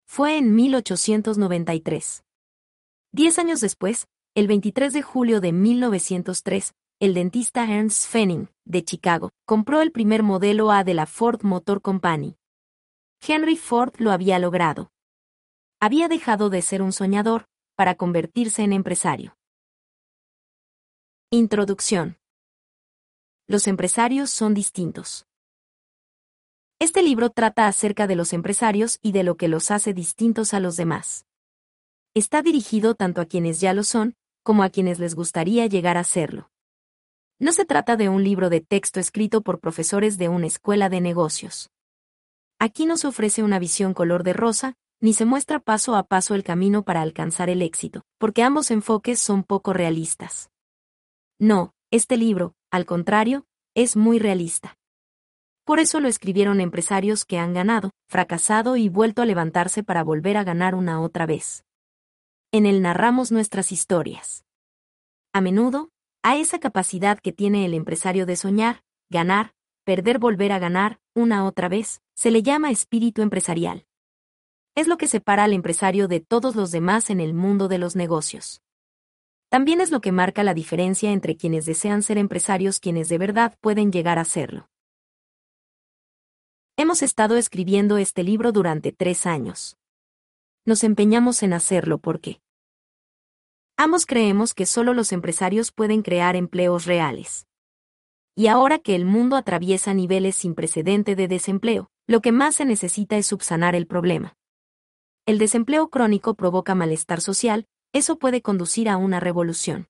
Fue 0.06 0.38
en 0.38 0.56
1893. 0.56 2.24
Diez 3.12 3.40
años 3.40 3.62
después, 3.62 4.08
el 4.36 4.48
23 4.48 4.94
de 4.94 5.02
julio 5.02 5.42
de 5.42 5.52
1903, 5.52 6.74
el 7.00 7.13
dentista 7.13 7.63
Ernst 7.63 8.10
Fenning, 8.10 8.50
de 8.65 8.84
Chicago, 8.84 9.32
compró 9.46 9.82
el 9.82 9.94
primer 9.94 10.22
modelo 10.22 10.70
A 10.70 10.84
de 10.84 10.94
la 10.94 11.06
Ford 11.06 11.44
Motor 11.44 11.82
Company. 11.82 12.38
Henry 13.25 13.56
Ford 13.56 13.94
lo 14.00 14.12
había 14.12 14.38
logrado. 14.38 14.91
Había 15.79 16.10
dejado 16.10 16.50
de 16.50 16.62
ser 16.62 16.82
un 16.82 16.91
soñador, 16.91 17.48
para 17.75 17.96
convertirse 17.96 18.63
en 18.63 18.74
empresario. 18.74 19.38
Introducción. 21.32 22.18
Los 23.48 23.68
empresarios 23.68 24.29
son 24.29 24.53
distintos. 24.53 25.25
Este 26.79 27.01
libro 27.01 27.29
trata 27.29 27.68
acerca 27.68 28.08
de 28.08 28.18
los 28.18 28.34
empresarios 28.34 29.00
y 29.01 29.13
de 29.13 29.24
lo 29.24 29.38
que 29.38 29.48
los 29.48 29.72
hace 29.72 29.94
distintos 29.94 30.53
a 30.53 30.60
los 30.60 30.75
demás. 30.75 31.25
Está 32.13 32.41
dirigido 32.41 32.94
tanto 32.94 33.22
a 33.22 33.25
quienes 33.25 33.62
ya 33.62 33.74
lo 33.74 33.84
son, 33.84 34.18
como 34.44 34.63
a 34.63 34.70
quienes 34.70 35.00
les 35.00 35.15
gustaría 35.15 35.65
llegar 35.68 35.96
a 35.96 36.03
serlo. 36.03 36.50
No 37.41 37.53
se 37.53 37.63
trata 37.63 37.96
de 37.96 38.10
un 38.10 38.22
libro 38.25 38.50
de 38.50 38.60
texto 38.60 39.00
escrito 39.00 39.41
por 39.41 39.62
profesores 39.62 40.17
de 40.17 40.27
una 40.27 40.46
escuela 40.46 40.89
de 40.89 41.00
negocios. 41.00 41.69
Aquí 42.60 42.86
no 42.86 42.98
se 42.98 43.08
ofrece 43.08 43.43
una 43.43 43.60
visión 43.60 43.93
color 43.93 44.24
de 44.24 44.34
rosa, 44.34 44.74
ni 45.00 45.13
se 45.13 45.24
muestra 45.24 45.62
paso 45.62 45.96
a 45.96 46.03
paso 46.03 46.36
el 46.36 46.43
camino 46.43 46.84
para 46.84 47.01
alcanzar 47.01 47.50
el 47.50 47.62
éxito, 47.62 48.03
porque 48.17 48.43
ambos 48.43 48.72
enfoques 48.72 49.19
son 49.19 49.43
poco 49.43 49.72
realistas. 49.72 50.50
No, 51.39 51.72
este 51.91 52.17
libro, 52.17 52.55
al 52.72 52.86
contrario, 52.86 53.46
es 53.74 53.96
muy 53.96 54.19
realista. 54.19 54.77
Por 55.63 55.79
eso 55.79 56.01
lo 56.01 56.10
escribieron 56.10 56.60
empresarios 56.60 57.24
que 57.24 57.38
han 57.38 57.53
ganado, 57.53 57.91
fracasado 58.10 58.75
y 58.75 58.89
vuelto 58.89 59.22
a 59.22 59.25
levantarse 59.25 59.81
para 59.81 60.03
volver 60.03 60.36
a 60.36 60.43
ganar 60.43 60.75
una 60.75 61.00
otra 61.00 61.25
vez. 61.25 61.63
En 62.51 62.65
él 62.65 62.81
narramos 62.81 63.31
nuestras 63.31 63.72
historias. 63.72 64.43
A 65.31 65.39
menudo, 65.39 65.91
a 66.22 66.38
esa 66.38 66.60
capacidad 66.60 67.20
que 67.20 67.32
tiene 67.32 67.66
el 67.66 67.74
empresario 67.74 68.26
de 68.26 68.36
soñar, 68.36 68.84
ganar, 69.10 69.54
perder, 69.84 70.20
volver 70.20 70.52
a 70.52 70.60
ganar, 70.60 71.00
una 71.16 71.46
otra 71.46 71.70
vez, 71.70 72.02
se 72.14 72.32
le 72.32 72.44
llama 72.44 72.72
espíritu 72.72 73.22
empresarial. 73.22 73.86
Es 74.76 74.88
lo 74.88 74.98
que 74.98 75.08
separa 75.08 75.46
al 75.46 75.54
empresario 75.54 76.08
de 76.08 76.20
todos 76.20 76.56
los 76.56 76.72
demás 76.72 77.10
en 77.10 77.20
el 77.20 77.34
mundo 77.34 77.68
de 77.68 77.78
los 77.78 77.96
negocios. 77.96 78.62
También 79.50 79.82
es 79.82 79.92
lo 79.92 80.00
que 80.00 80.12
marca 80.12 80.44
la 80.44 80.54
diferencia 80.54 81.12
entre 81.12 81.36
quienes 81.36 81.66
desean 81.66 82.04
ser 82.04 82.18
empresarios 82.18 82.80
quienes 82.80 83.10
de 83.10 83.18
verdad 83.18 83.58
pueden 83.62 83.92
llegar 83.92 84.20
a 84.20 84.26
serlo. 84.26 84.70
Hemos 86.78 87.02
estado 87.02 87.36
escribiendo 87.36 87.98
este 87.98 88.24
libro 88.24 88.52
durante 88.52 88.92
tres 88.92 89.26
años. 89.26 89.78
Nos 90.66 90.84
empeñamos 90.84 91.42
en 91.44 91.54
hacerlo 91.54 91.98
porque 91.98 92.42
ambos 93.80 94.06
creemos 94.06 94.54
que 94.54 94.66
solo 94.66 94.94
los 94.94 95.14
empresarios 95.14 95.72
pueden 95.72 96.02
crear 96.02 96.36
empleos 96.36 96.86
reales. 96.86 97.48
Y 98.36 98.48
ahora 98.48 98.78
que 98.78 98.94
el 98.94 99.06
mundo 99.06 99.38
atraviesa 99.38 99.94
niveles 99.94 100.36
sin 100.36 100.54
precedente 100.54 101.16
de 101.16 101.30
desempleo, 101.30 101.90
lo 102.06 102.20
que 102.20 102.34
más 102.34 102.56
se 102.56 102.66
necesita 102.66 103.16
es 103.16 103.28
subsanar 103.28 103.76
el 103.76 103.88
problema. 103.88 104.36
El 105.26 105.38
desempleo 105.38 105.90
crónico 105.90 106.34
provoca 106.34 106.76
malestar 106.76 107.22
social, 107.22 107.68
eso 107.94 108.20
puede 108.20 108.42
conducir 108.42 108.90
a 108.90 108.98
una 108.98 109.22
revolución. 109.22 109.88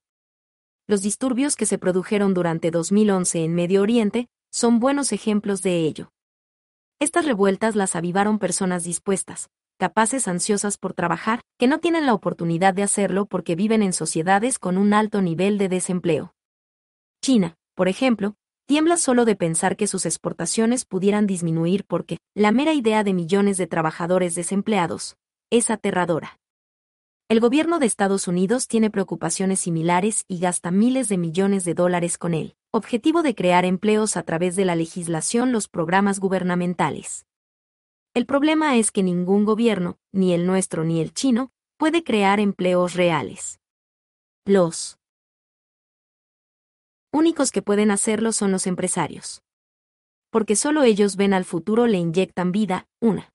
Los 0.85 1.01
disturbios 1.01 1.55
que 1.55 1.65
se 1.65 1.79
produjeron 1.79 2.35
durante 2.35 2.69
2011 2.69 3.43
en 3.43 3.55
Medio 3.55 3.81
Oriente 3.81 4.27
son 4.51 4.79
buenos 4.79 5.11
ejemplos 5.13 5.63
de 5.63 5.79
ello. 5.79 6.11
Estas 6.99 7.25
revueltas 7.25 7.75
las 7.75 7.95
avivaron 7.95 8.37
personas 8.37 8.83
dispuestas, 8.83 9.49
capaces 9.79 10.27
ansiosas 10.27 10.77
por 10.77 10.93
trabajar, 10.93 11.39
que 11.57 11.67
no 11.67 11.79
tienen 11.79 12.05
la 12.05 12.13
oportunidad 12.13 12.73
de 12.73 12.83
hacerlo 12.83 13.25
porque 13.25 13.55
viven 13.55 13.81
en 13.81 13.93
sociedades 13.93 14.59
con 14.59 14.77
un 14.77 14.93
alto 14.93 15.21
nivel 15.21 15.57
de 15.57 15.69
desempleo. 15.69 16.35
China, 17.23 17.55
por 17.75 17.87
ejemplo, 17.87 18.35
tiembla 18.67 18.97
solo 18.97 19.23
de 19.23 19.37
pensar 19.37 19.77
que 19.77 19.87
sus 19.87 20.05
exportaciones 20.05 20.83
pudieran 20.83 21.25
disminuir 21.27 21.85
porque 21.85 22.17
la 22.35 22.51
mera 22.51 22.73
idea 22.73 23.05
de 23.05 23.13
millones 23.13 23.57
de 23.57 23.67
trabajadores 23.67 24.35
desempleados 24.35 25.15
es 25.49 25.69
aterradora. 25.69 26.37
El 27.29 27.39
gobierno 27.39 27.79
de 27.79 27.85
Estados 27.85 28.27
Unidos 28.27 28.67
tiene 28.67 28.89
preocupaciones 28.89 29.61
similares 29.61 30.25
y 30.27 30.39
gasta 30.39 30.71
miles 30.71 31.07
de 31.07 31.17
millones 31.17 31.63
de 31.63 31.73
dólares 31.73 32.17
con 32.17 32.33
él, 32.33 32.55
objetivo 32.71 33.23
de 33.23 33.33
crear 33.33 33.63
empleos 33.63 34.17
a 34.17 34.23
través 34.23 34.57
de 34.57 34.65
la 34.65 34.75
legislación, 34.75 35.53
los 35.53 35.69
programas 35.69 36.19
gubernamentales. 36.19 37.25
El 38.19 38.25
problema 38.25 38.75
es 38.75 38.91
que 38.91 39.01
ningún 39.01 39.45
gobierno, 39.45 39.97
ni 40.11 40.33
el 40.33 40.45
nuestro 40.45 40.83
ni 40.83 40.99
el 40.99 41.13
chino, 41.13 41.53
puede 41.77 42.03
crear 42.03 42.41
empleos 42.41 42.95
reales. 42.95 43.61
Los 44.45 44.99
únicos 47.13 47.53
que 47.53 47.61
pueden 47.61 47.91
hacerlo 47.91 48.33
son 48.33 48.51
los 48.51 48.67
empresarios. 48.67 49.41
Porque 50.31 50.57
solo 50.57 50.83
ellos 50.83 51.15
ven 51.15 51.33
al 51.33 51.45
futuro, 51.45 51.87
le 51.87 51.97
inyectan 51.97 52.51
vida, 52.51 52.89
una 52.99 53.31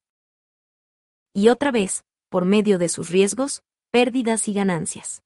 y 1.32 1.48
otra 1.48 1.70
vez, 1.70 2.04
por 2.28 2.44
medio 2.44 2.76
de 2.76 2.90
sus 2.90 3.08
riesgos, 3.08 3.62
pérdidas 3.90 4.48
y 4.48 4.52
ganancias. 4.52 5.22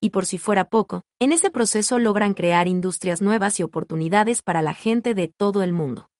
Y 0.00 0.10
por 0.10 0.26
si 0.26 0.36
fuera 0.36 0.68
poco, 0.68 1.02
en 1.20 1.30
ese 1.30 1.48
proceso 1.48 2.00
logran 2.00 2.34
crear 2.34 2.66
industrias 2.66 3.22
nuevas 3.22 3.60
y 3.60 3.62
oportunidades 3.62 4.42
para 4.42 4.62
la 4.62 4.74
gente 4.74 5.14
de 5.14 5.28
todo 5.28 5.62
el 5.62 5.72
mundo. 5.72 6.10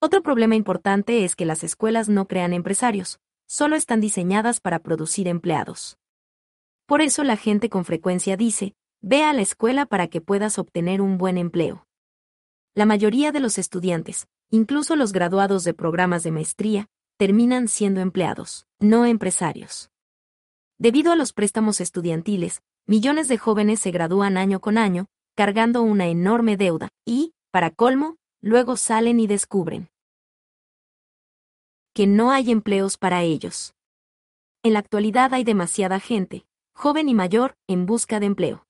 Otro 0.00 0.22
problema 0.22 0.54
importante 0.54 1.24
es 1.24 1.34
que 1.34 1.44
las 1.44 1.64
escuelas 1.64 2.08
no 2.08 2.28
crean 2.28 2.52
empresarios, 2.52 3.18
solo 3.48 3.74
están 3.74 4.00
diseñadas 4.00 4.60
para 4.60 4.78
producir 4.78 5.26
empleados. 5.26 5.98
Por 6.86 7.02
eso 7.02 7.24
la 7.24 7.36
gente 7.36 7.68
con 7.68 7.84
frecuencia 7.84 8.36
dice, 8.36 8.74
ve 9.00 9.24
a 9.24 9.32
la 9.32 9.42
escuela 9.42 9.86
para 9.86 10.06
que 10.06 10.20
puedas 10.20 10.58
obtener 10.58 11.00
un 11.00 11.18
buen 11.18 11.36
empleo. 11.36 11.84
La 12.74 12.86
mayoría 12.86 13.32
de 13.32 13.40
los 13.40 13.58
estudiantes, 13.58 14.28
incluso 14.50 14.94
los 14.94 15.12
graduados 15.12 15.64
de 15.64 15.74
programas 15.74 16.22
de 16.22 16.30
maestría, 16.30 16.86
terminan 17.16 17.66
siendo 17.66 18.00
empleados, 18.00 18.66
no 18.78 19.04
empresarios. 19.04 19.90
Debido 20.78 21.10
a 21.10 21.16
los 21.16 21.32
préstamos 21.32 21.80
estudiantiles, 21.80 22.62
millones 22.86 23.26
de 23.26 23.36
jóvenes 23.36 23.80
se 23.80 23.90
gradúan 23.90 24.36
año 24.36 24.60
con 24.60 24.78
año, 24.78 25.06
cargando 25.34 25.82
una 25.82 26.06
enorme 26.06 26.56
deuda, 26.56 26.88
y, 27.04 27.32
para 27.50 27.72
colmo, 27.72 28.16
luego 28.40 28.76
salen 28.76 29.20
y 29.20 29.26
descubren 29.26 29.90
que 31.94 32.06
no 32.06 32.30
hay 32.30 32.52
empleos 32.52 32.96
para 32.96 33.24
ellos. 33.24 33.74
En 34.62 34.74
la 34.74 34.78
actualidad 34.78 35.34
hay 35.34 35.42
demasiada 35.42 35.98
gente, 35.98 36.46
joven 36.72 37.08
y 37.08 37.14
mayor, 37.14 37.56
en 37.66 37.86
busca 37.86 38.20
de 38.20 38.26
empleo. 38.26 38.66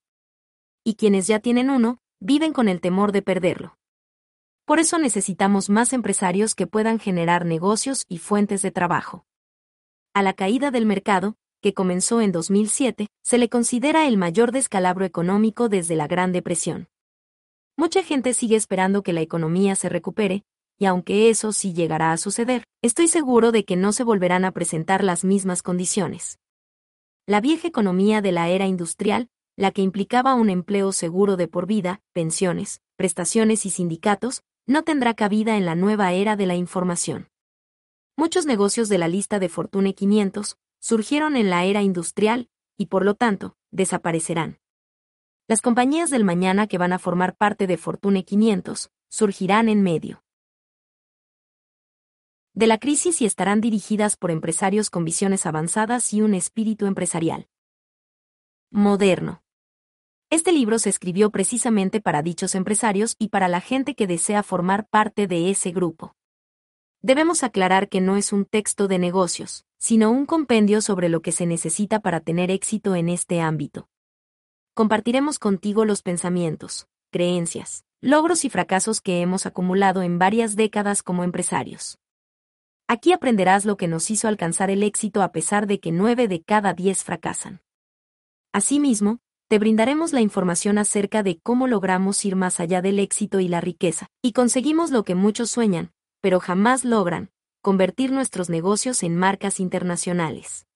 Y 0.83 0.95
quienes 0.95 1.27
ya 1.27 1.39
tienen 1.39 1.69
uno, 1.69 1.99
viven 2.19 2.53
con 2.53 2.67
el 2.67 2.81
temor 2.81 3.11
de 3.11 3.21
perderlo. 3.21 3.77
Por 4.65 4.79
eso 4.79 4.97
necesitamos 4.97 5.69
más 5.69 5.93
empresarios 5.93 6.55
que 6.55 6.65
puedan 6.65 6.97
generar 6.97 7.45
negocios 7.45 8.03
y 8.07 8.17
fuentes 8.17 8.63
de 8.63 8.71
trabajo. 8.71 9.25
A 10.15 10.23
la 10.23 10.33
caída 10.33 10.71
del 10.71 10.87
mercado, 10.87 11.35
que 11.61 11.75
comenzó 11.75 12.21
en 12.21 12.31
2007, 12.31 13.09
se 13.23 13.37
le 13.37 13.47
considera 13.47 14.07
el 14.07 14.17
mayor 14.17 14.51
descalabro 14.51 15.05
económico 15.05 15.69
desde 15.69 15.95
la 15.95 16.07
Gran 16.07 16.31
Depresión. 16.31 16.87
Mucha 17.79 18.03
gente 18.03 18.33
sigue 18.33 18.57
esperando 18.57 19.03
que 19.03 19.13
la 19.13 19.21
economía 19.21 19.73
se 19.73 19.87
recupere, 19.87 20.43
y 20.77 20.83
aunque 20.83 21.29
eso 21.29 21.53
sí 21.53 21.71
llegará 21.71 22.11
a 22.11 22.17
suceder, 22.17 22.65
estoy 22.81 23.07
seguro 23.07 23.53
de 23.53 23.63
que 23.63 23.77
no 23.77 23.93
se 23.93 24.03
volverán 24.03 24.43
a 24.43 24.51
presentar 24.51 25.01
las 25.01 25.23
mismas 25.23 25.63
condiciones. 25.63 26.39
La 27.25 27.39
vieja 27.39 27.69
economía 27.69 28.21
de 28.21 28.33
la 28.33 28.49
era 28.49 28.67
industrial, 28.67 29.29
la 29.55 29.71
que 29.71 29.81
implicaba 29.81 30.33
un 30.33 30.49
empleo 30.49 30.91
seguro 30.91 31.37
de 31.37 31.47
por 31.47 31.67
vida, 31.67 32.01
pensiones, 32.11 32.81
prestaciones 32.97 33.65
y 33.65 33.69
sindicatos, 33.69 34.41
no 34.67 34.83
tendrá 34.83 35.13
cabida 35.13 35.55
en 35.55 35.65
la 35.65 35.75
nueva 35.75 36.11
era 36.11 36.35
de 36.35 36.47
la 36.47 36.57
información. 36.57 37.29
Muchos 38.17 38.45
negocios 38.45 38.89
de 38.89 38.97
la 38.97 39.07
lista 39.07 39.39
de 39.39 39.47
Fortune 39.47 39.93
500 39.93 40.57
surgieron 40.81 41.37
en 41.37 41.49
la 41.49 41.63
era 41.63 41.81
industrial 41.81 42.49
y 42.77 42.87
por 42.87 43.05
lo 43.05 43.15
tanto, 43.15 43.55
desaparecerán. 43.71 44.59
Las 45.49 45.61
compañías 45.61 46.11
del 46.11 46.25
mañana 46.25 46.67
que 46.67 46.77
van 46.77 46.93
a 46.93 46.99
formar 46.99 47.35
parte 47.35 47.65
de 47.65 47.75
Fortune 47.75 48.23
500 48.23 48.91
surgirán 49.09 49.67
en 49.67 49.81
medio 49.81 50.23
de 52.53 52.67
la 52.67 52.77
crisis 52.77 53.19
y 53.19 53.25
estarán 53.25 53.59
dirigidas 53.59 54.15
por 54.15 54.29
empresarios 54.29 54.91
con 54.91 55.05
visiones 55.05 55.47
avanzadas 55.47 56.13
y 56.13 56.21
un 56.21 56.35
espíritu 56.35 56.85
empresarial 56.85 57.49
moderno. 58.69 59.41
Este 60.29 60.51
libro 60.51 60.77
se 60.77 60.91
escribió 60.91 61.31
precisamente 61.31 61.99
para 61.99 62.21
dichos 62.21 62.53
empresarios 62.53 63.15
y 63.17 63.29
para 63.29 63.47
la 63.47 63.59
gente 63.59 63.95
que 63.95 64.05
desea 64.05 64.43
formar 64.43 64.87
parte 64.87 65.25
de 65.25 65.49
ese 65.49 65.71
grupo. 65.71 66.15
Debemos 67.01 67.41
aclarar 67.41 67.89
que 67.89 68.01
no 68.01 68.17
es 68.17 68.33
un 68.33 68.45
texto 68.45 68.87
de 68.87 68.99
negocios, 68.99 69.65
sino 69.79 70.11
un 70.11 70.27
compendio 70.27 70.79
sobre 70.81 71.09
lo 71.09 71.23
que 71.23 71.31
se 71.31 71.47
necesita 71.47 72.01
para 72.01 72.19
tener 72.19 72.51
éxito 72.51 72.93
en 72.93 73.09
este 73.09 73.41
ámbito. 73.41 73.89
Compartiremos 74.79 75.39
contigo 75.39 75.83
los 75.83 76.01
pensamientos, 76.01 76.87
creencias, 77.11 77.83
logros 77.99 78.45
y 78.45 78.49
fracasos 78.49 79.01
que 79.01 79.19
hemos 79.19 79.45
acumulado 79.45 80.03
en 80.03 80.19
varias 80.19 80.55
décadas 80.55 81.03
como 81.03 81.25
empresarios. 81.25 81.97
Aquí 82.87 83.11
aprenderás 83.11 83.65
lo 83.65 83.75
que 83.75 83.89
nos 83.89 84.09
hizo 84.09 84.29
alcanzar 84.29 84.69
el 84.69 84.83
éxito 84.83 85.21
a 85.21 85.33
pesar 85.33 85.67
de 85.67 85.81
que 85.81 85.91
nueve 85.91 86.29
de 86.29 86.41
cada 86.43 86.73
diez 86.73 87.03
fracasan. 87.03 87.59
Asimismo, 88.53 89.19
te 89.49 89.59
brindaremos 89.59 90.13
la 90.13 90.21
información 90.21 90.77
acerca 90.77 91.23
de 91.23 91.41
cómo 91.43 91.67
logramos 91.67 92.23
ir 92.23 92.37
más 92.37 92.61
allá 92.61 92.81
del 92.81 92.99
éxito 92.99 93.41
y 93.41 93.49
la 93.49 93.59
riqueza, 93.59 94.07
y 94.21 94.31
conseguimos 94.31 94.91
lo 94.91 95.03
que 95.03 95.13
muchos 95.13 95.51
sueñan, 95.51 95.91
pero 96.21 96.39
jamás 96.39 96.85
logran, 96.85 97.31
convertir 97.61 98.13
nuestros 98.13 98.49
negocios 98.49 99.03
en 99.03 99.17
marcas 99.17 99.59
internacionales. 99.59 100.68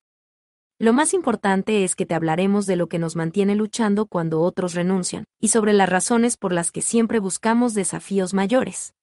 Lo 0.84 0.92
más 0.92 1.14
importante 1.14 1.86
es 1.86 1.96
que 1.96 2.06
te 2.06 2.14
hablaremos 2.14 2.66
de 2.66 2.76
lo 2.76 2.90
que 2.90 3.00
nos 3.00 3.16
mantiene 3.16 3.56
luchando 3.56 4.06
cuando 4.06 4.42
otros 4.42 4.74
renuncian, 4.74 5.24
y 5.40 5.48
sobre 5.48 5.72
las 5.72 5.88
razones 5.88 6.36
por 6.36 6.52
las 6.52 6.74
que 6.74 6.82
siempre 6.82 7.20
buscamos 7.20 7.74
desafíos 7.74 8.34
mayores. 8.34 8.94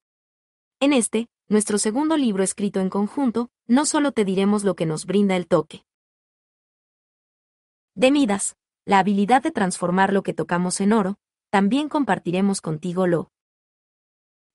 En 0.78 0.92
este, 0.92 1.28
nuestro 1.48 1.78
segundo 1.78 2.18
libro 2.18 2.42
escrito 2.42 2.80
en 2.80 2.90
conjunto, 2.90 3.48
no 3.66 3.86
solo 3.86 4.12
te 4.12 4.26
diremos 4.26 4.62
lo 4.62 4.76
que 4.76 4.84
nos 4.84 5.06
brinda 5.06 5.36
el 5.36 5.46
toque. 5.46 5.86
De 7.94 8.10
Midas, 8.10 8.56
la 8.84 8.98
habilidad 8.98 9.42
de 9.42 9.50
transformar 9.50 10.12
lo 10.12 10.22
que 10.22 10.34
tocamos 10.34 10.82
en 10.82 10.92
oro, 10.92 11.16
también 11.48 11.88
compartiremos 11.88 12.60
contigo 12.60 13.06
lo 13.06 13.30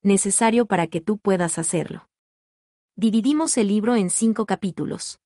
necesario 0.04 0.68
para 0.68 0.86
que 0.86 1.02
tú 1.02 1.18
puedas 1.18 1.58
hacerlo. 1.58 2.08
Dividimos 2.96 3.58
el 3.58 3.70
libro 3.70 3.96
en 3.96 4.12
cinco 4.12 4.46
capítulos. 4.46 5.18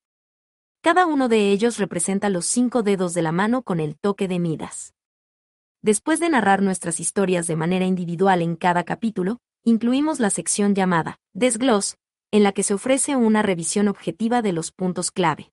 Cada 0.82 1.06
uno 1.06 1.28
de 1.28 1.50
ellos 1.50 1.78
representa 1.78 2.28
los 2.28 2.46
cinco 2.46 2.82
dedos 2.82 3.14
de 3.14 3.22
la 3.22 3.32
mano 3.32 3.62
con 3.62 3.80
el 3.80 3.96
toque 3.96 4.28
de 4.28 4.38
Midas. 4.38 4.94
Después 5.82 6.20
de 6.20 6.28
narrar 6.28 6.62
nuestras 6.62 7.00
historias 7.00 7.46
de 7.46 7.56
manera 7.56 7.84
individual 7.84 8.42
en 8.42 8.56
cada 8.56 8.84
capítulo, 8.84 9.38
incluimos 9.64 10.20
la 10.20 10.30
sección 10.30 10.74
llamada 10.74 11.20
Desgloss, 11.32 11.96
en 12.30 12.42
la 12.42 12.52
que 12.52 12.62
se 12.62 12.74
ofrece 12.74 13.16
una 13.16 13.42
revisión 13.42 13.88
objetiva 13.88 14.42
de 14.42 14.52
los 14.52 14.72
puntos 14.72 15.10
clave. 15.10 15.52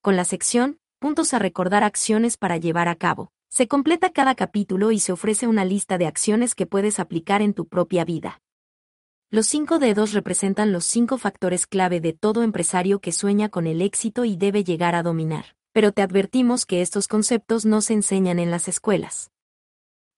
Con 0.00 0.16
la 0.16 0.24
sección 0.24 0.78
Puntos 1.02 1.34
a 1.34 1.40
recordar 1.40 1.82
acciones 1.82 2.36
para 2.36 2.58
llevar 2.58 2.86
a 2.86 2.94
cabo, 2.94 3.32
se 3.48 3.66
completa 3.66 4.10
cada 4.10 4.36
capítulo 4.36 4.92
y 4.92 5.00
se 5.00 5.10
ofrece 5.10 5.48
una 5.48 5.64
lista 5.64 5.98
de 5.98 6.06
acciones 6.06 6.54
que 6.54 6.64
puedes 6.64 7.00
aplicar 7.00 7.42
en 7.42 7.54
tu 7.54 7.66
propia 7.66 8.04
vida. 8.04 8.40
Los 9.34 9.46
cinco 9.46 9.78
dedos 9.78 10.12
representan 10.12 10.72
los 10.72 10.84
cinco 10.84 11.16
factores 11.16 11.66
clave 11.66 12.02
de 12.02 12.12
todo 12.12 12.42
empresario 12.42 13.00
que 13.00 13.12
sueña 13.12 13.48
con 13.48 13.66
el 13.66 13.80
éxito 13.80 14.26
y 14.26 14.36
debe 14.36 14.62
llegar 14.62 14.94
a 14.94 15.02
dominar. 15.02 15.56
Pero 15.72 15.90
te 15.92 16.02
advertimos 16.02 16.66
que 16.66 16.82
estos 16.82 17.08
conceptos 17.08 17.64
no 17.64 17.80
se 17.80 17.94
enseñan 17.94 18.38
en 18.38 18.50
las 18.50 18.68
escuelas. 18.68 19.30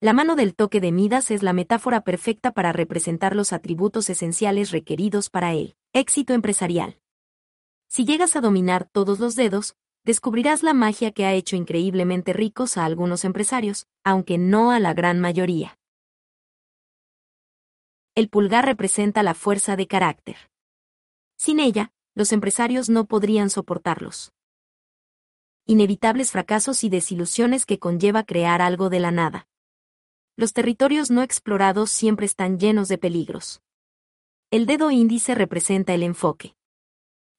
La 0.00 0.14
mano 0.14 0.34
del 0.34 0.56
toque 0.56 0.80
de 0.80 0.90
Midas 0.90 1.30
es 1.30 1.44
la 1.44 1.52
metáfora 1.52 2.00
perfecta 2.00 2.50
para 2.50 2.72
representar 2.72 3.36
los 3.36 3.52
atributos 3.52 4.10
esenciales 4.10 4.72
requeridos 4.72 5.30
para 5.30 5.52
el 5.52 5.76
éxito 5.92 6.32
empresarial. 6.32 6.98
Si 7.86 8.04
llegas 8.04 8.34
a 8.34 8.40
dominar 8.40 8.88
todos 8.90 9.20
los 9.20 9.36
dedos, 9.36 9.76
descubrirás 10.04 10.64
la 10.64 10.74
magia 10.74 11.12
que 11.12 11.24
ha 11.24 11.34
hecho 11.34 11.54
increíblemente 11.54 12.32
ricos 12.32 12.76
a 12.76 12.84
algunos 12.84 13.24
empresarios, 13.24 13.86
aunque 14.02 14.38
no 14.38 14.72
a 14.72 14.80
la 14.80 14.92
gran 14.92 15.20
mayoría 15.20 15.78
el 18.16 18.28
pulgar 18.28 18.64
representa 18.64 19.24
la 19.24 19.34
fuerza 19.34 19.74
de 19.74 19.88
carácter. 19.88 20.36
Sin 21.36 21.58
ella, 21.58 21.92
los 22.14 22.32
empresarios 22.32 22.88
no 22.88 23.06
podrían 23.06 23.50
soportarlos. 23.50 24.32
Inevitables 25.66 26.30
fracasos 26.30 26.84
y 26.84 26.88
desilusiones 26.90 27.66
que 27.66 27.80
conlleva 27.80 28.22
crear 28.22 28.62
algo 28.62 28.88
de 28.88 29.00
la 29.00 29.10
nada. 29.10 29.48
Los 30.36 30.52
territorios 30.52 31.10
no 31.10 31.22
explorados 31.22 31.90
siempre 31.90 32.26
están 32.26 32.60
llenos 32.60 32.86
de 32.86 32.98
peligros. 32.98 33.62
El 34.52 34.66
dedo 34.66 34.92
índice 34.92 35.34
representa 35.34 35.92
el 35.92 36.04
enfoque. 36.04 36.54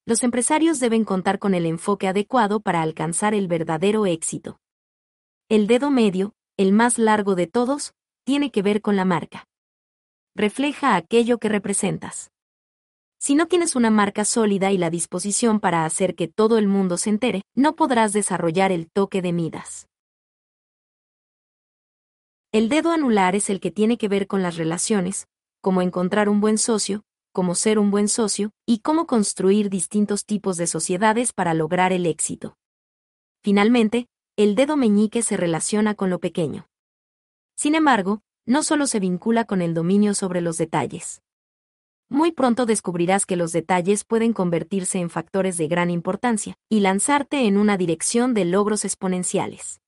Los 0.04 0.22
empresarios 0.24 0.78
deben 0.78 1.04
contar 1.04 1.38
con 1.38 1.54
el 1.54 1.64
enfoque 1.64 2.06
adecuado 2.06 2.60
para 2.60 2.82
alcanzar 2.82 3.32
el 3.32 3.48
verdadero 3.48 4.04
éxito. 4.04 4.60
El 5.48 5.68
dedo 5.68 5.90
medio, 5.90 6.34
el 6.58 6.72
más 6.72 6.98
largo 6.98 7.34
de 7.34 7.46
todos, 7.46 7.94
tiene 8.24 8.50
que 8.50 8.60
ver 8.60 8.82
con 8.82 8.96
la 8.96 9.06
marca 9.06 9.48
refleja 10.36 10.96
aquello 10.96 11.38
que 11.38 11.48
representas. 11.48 12.30
Si 13.18 13.34
no 13.34 13.46
tienes 13.46 13.74
una 13.74 13.90
marca 13.90 14.26
sólida 14.26 14.70
y 14.70 14.76
la 14.76 14.90
disposición 14.90 15.58
para 15.60 15.86
hacer 15.86 16.14
que 16.14 16.28
todo 16.28 16.58
el 16.58 16.68
mundo 16.68 16.98
se 16.98 17.08
entere, 17.08 17.42
no 17.54 17.74
podrás 17.74 18.12
desarrollar 18.12 18.70
el 18.70 18.90
toque 18.90 19.22
de 19.22 19.32
Midas. 19.32 19.88
El 22.52 22.68
dedo 22.68 22.92
anular 22.92 23.34
es 23.34 23.48
el 23.48 23.60
que 23.60 23.70
tiene 23.70 23.96
que 23.96 24.08
ver 24.08 24.26
con 24.26 24.42
las 24.42 24.56
relaciones, 24.56 25.26
cómo 25.62 25.80
encontrar 25.80 26.28
un 26.28 26.40
buen 26.40 26.58
socio, 26.58 27.02
cómo 27.32 27.54
ser 27.54 27.78
un 27.78 27.90
buen 27.90 28.08
socio, 28.08 28.50
y 28.66 28.80
cómo 28.80 29.06
construir 29.06 29.70
distintos 29.70 30.26
tipos 30.26 30.58
de 30.58 30.66
sociedades 30.66 31.32
para 31.32 31.54
lograr 31.54 31.92
el 31.92 32.04
éxito. 32.04 32.56
Finalmente, 33.42 34.06
el 34.36 34.54
dedo 34.54 34.76
meñique 34.76 35.22
se 35.22 35.38
relaciona 35.38 35.94
con 35.94 36.10
lo 36.10 36.18
pequeño. 36.18 36.68
Sin 37.56 37.74
embargo, 37.74 38.20
no 38.46 38.62
solo 38.62 38.86
se 38.86 39.00
vincula 39.00 39.44
con 39.44 39.60
el 39.60 39.74
dominio 39.74 40.14
sobre 40.14 40.40
los 40.40 40.56
detalles. 40.56 41.20
Muy 42.08 42.30
pronto 42.30 42.66
descubrirás 42.66 43.26
que 43.26 43.34
los 43.34 43.50
detalles 43.50 44.04
pueden 44.04 44.32
convertirse 44.32 44.98
en 44.98 45.10
factores 45.10 45.56
de 45.56 45.66
gran 45.66 45.90
importancia 45.90 46.56
y 46.68 46.80
lanzarte 46.80 47.46
en 47.46 47.58
una 47.58 47.76
dirección 47.76 48.32
de 48.32 48.44
logros 48.44 48.84
exponenciales. 48.84 49.80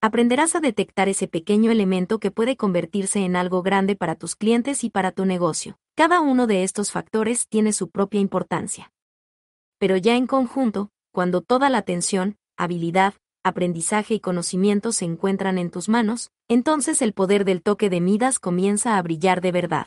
Aprenderás 0.00 0.56
a 0.56 0.60
detectar 0.60 1.08
ese 1.08 1.28
pequeño 1.28 1.70
elemento 1.70 2.18
que 2.18 2.32
puede 2.32 2.56
convertirse 2.56 3.24
en 3.24 3.36
algo 3.36 3.62
grande 3.62 3.94
para 3.94 4.16
tus 4.16 4.34
clientes 4.34 4.82
y 4.82 4.90
para 4.90 5.12
tu 5.12 5.24
negocio. 5.24 5.78
Cada 5.96 6.20
uno 6.20 6.46
de 6.48 6.64
estos 6.64 6.90
factores 6.90 7.48
tiene 7.48 7.72
su 7.72 7.88
propia 7.90 8.20
importancia. 8.20 8.92
Pero 9.78 9.96
ya 9.96 10.16
en 10.16 10.26
conjunto, 10.26 10.90
cuando 11.12 11.40
toda 11.40 11.70
la 11.70 11.78
atención, 11.78 12.36
habilidad, 12.56 13.14
aprendizaje 13.42 14.14
y 14.14 14.20
conocimiento 14.20 14.92
se 14.92 15.04
encuentran 15.04 15.58
en 15.58 15.70
tus 15.70 15.88
manos, 15.88 16.30
entonces 16.48 17.02
el 17.02 17.12
poder 17.12 17.44
del 17.44 17.62
toque 17.62 17.90
de 17.90 18.00
Midas 18.00 18.38
comienza 18.38 18.98
a 18.98 19.02
brillar 19.02 19.40
de 19.40 19.52
verdad. 19.52 19.86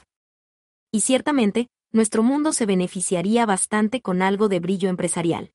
Y 0.92 1.02
ciertamente, 1.02 1.68
nuestro 1.92 2.24
mundo 2.24 2.54
se 2.54 2.66
beneficiaría 2.66 3.46
bastante 3.46 4.02
con 4.02 4.22
algo 4.22 4.50
de 4.50 4.60
brillo 4.60 4.90
empresarial. 4.90 5.52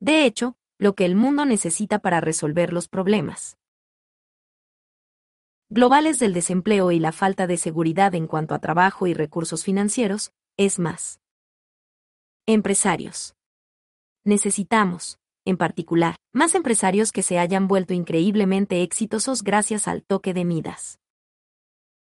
De 0.00 0.24
hecho, 0.24 0.56
lo 0.78 0.94
que 0.94 1.04
el 1.04 1.14
mundo 1.14 1.44
necesita 1.44 1.98
para 1.98 2.20
resolver 2.20 2.72
los 2.72 2.88
problemas 2.88 3.58
globales 5.72 6.18
del 6.18 6.34
desempleo 6.34 6.90
y 6.90 6.98
la 6.98 7.12
falta 7.12 7.46
de 7.46 7.56
seguridad 7.56 8.16
en 8.16 8.26
cuanto 8.26 8.54
a 8.54 8.58
trabajo 8.58 9.06
y 9.06 9.14
recursos 9.14 9.62
financieros, 9.62 10.32
es 10.56 10.80
más. 10.80 11.20
Empresarios. 12.44 13.36
Necesitamos, 14.24 15.19
en 15.44 15.56
particular, 15.56 16.16
más 16.32 16.54
empresarios 16.54 17.12
que 17.12 17.22
se 17.22 17.38
hayan 17.38 17.68
vuelto 17.68 17.94
increíblemente 17.94 18.82
exitosos 18.82 19.42
gracias 19.42 19.88
al 19.88 20.02
toque 20.02 20.34
de 20.34 20.44
Midas. 20.44 20.98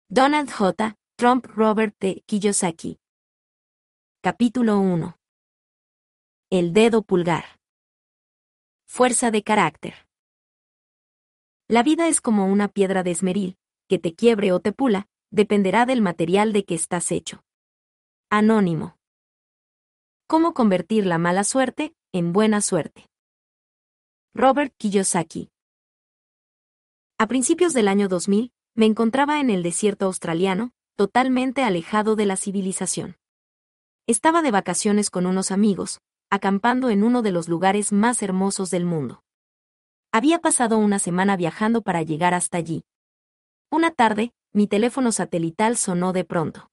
Donald 0.09 0.51
J. 0.51 0.95
Trump 1.15 1.45
Robert 1.45 1.95
T. 1.97 2.23
Kiyosaki. 2.25 2.99
Capítulo 4.21 4.79
1. 4.79 5.17
El 6.49 6.73
dedo 6.73 7.01
pulgar. 7.01 7.45
Fuerza 8.85 9.31
de 9.31 9.43
carácter. 9.43 10.07
La 11.67 11.81
vida 11.81 12.07
es 12.07 12.21
como 12.21 12.45
una 12.45 12.67
piedra 12.67 13.03
de 13.03 13.11
esmeril, 13.11 13.57
que 13.87 13.97
te 13.97 14.13
quiebre 14.13 14.51
o 14.51 14.59
te 14.59 14.71
pula, 14.71 15.07
dependerá 15.31 15.85
del 15.85 16.01
material 16.01 16.53
de 16.53 16.65
que 16.65 16.75
estás 16.75 17.11
hecho. 17.11 17.43
Anónimo. 18.29 18.97
¿Cómo 20.27 20.53
convertir 20.53 21.05
la 21.05 21.17
mala 21.17 21.43
suerte 21.43 21.95
en 22.11 22.33
buena 22.33 22.61
suerte? 22.61 23.09
Robert 24.35 24.73
Kiyosaki. 24.77 25.51
A 27.19 27.27
principios 27.27 27.73
del 27.73 27.87
año 27.87 28.07
2000, 28.07 28.51
me 28.73 28.87
encontraba 28.87 29.39
en 29.39 29.51
el 29.51 29.61
desierto 29.61 30.07
australiano, 30.07 30.71
totalmente 30.95 31.61
alejado 31.61 32.15
de 32.15 32.25
la 32.25 32.35
civilización. 32.35 33.15
Estaba 34.07 34.41
de 34.41 34.49
vacaciones 34.49 35.11
con 35.11 35.27
unos 35.27 35.51
amigos, 35.51 35.99
acampando 36.31 36.89
en 36.89 37.03
uno 37.03 37.21
de 37.21 37.31
los 37.31 37.47
lugares 37.47 37.91
más 37.91 38.23
hermosos 38.23 38.71
del 38.71 38.85
mundo. 38.85 39.23
Había 40.11 40.39
pasado 40.39 40.79
una 40.79 40.97
semana 40.97 41.37
viajando 41.37 41.83
para 41.83 42.01
llegar 42.01 42.33
hasta 42.33 42.57
allí. 42.57 42.85
Una 43.69 43.91
tarde, 43.91 44.33
mi 44.51 44.65
teléfono 44.65 45.11
satelital 45.11 45.77
sonó 45.77 46.11
de 46.11 46.25
pronto. 46.25 46.71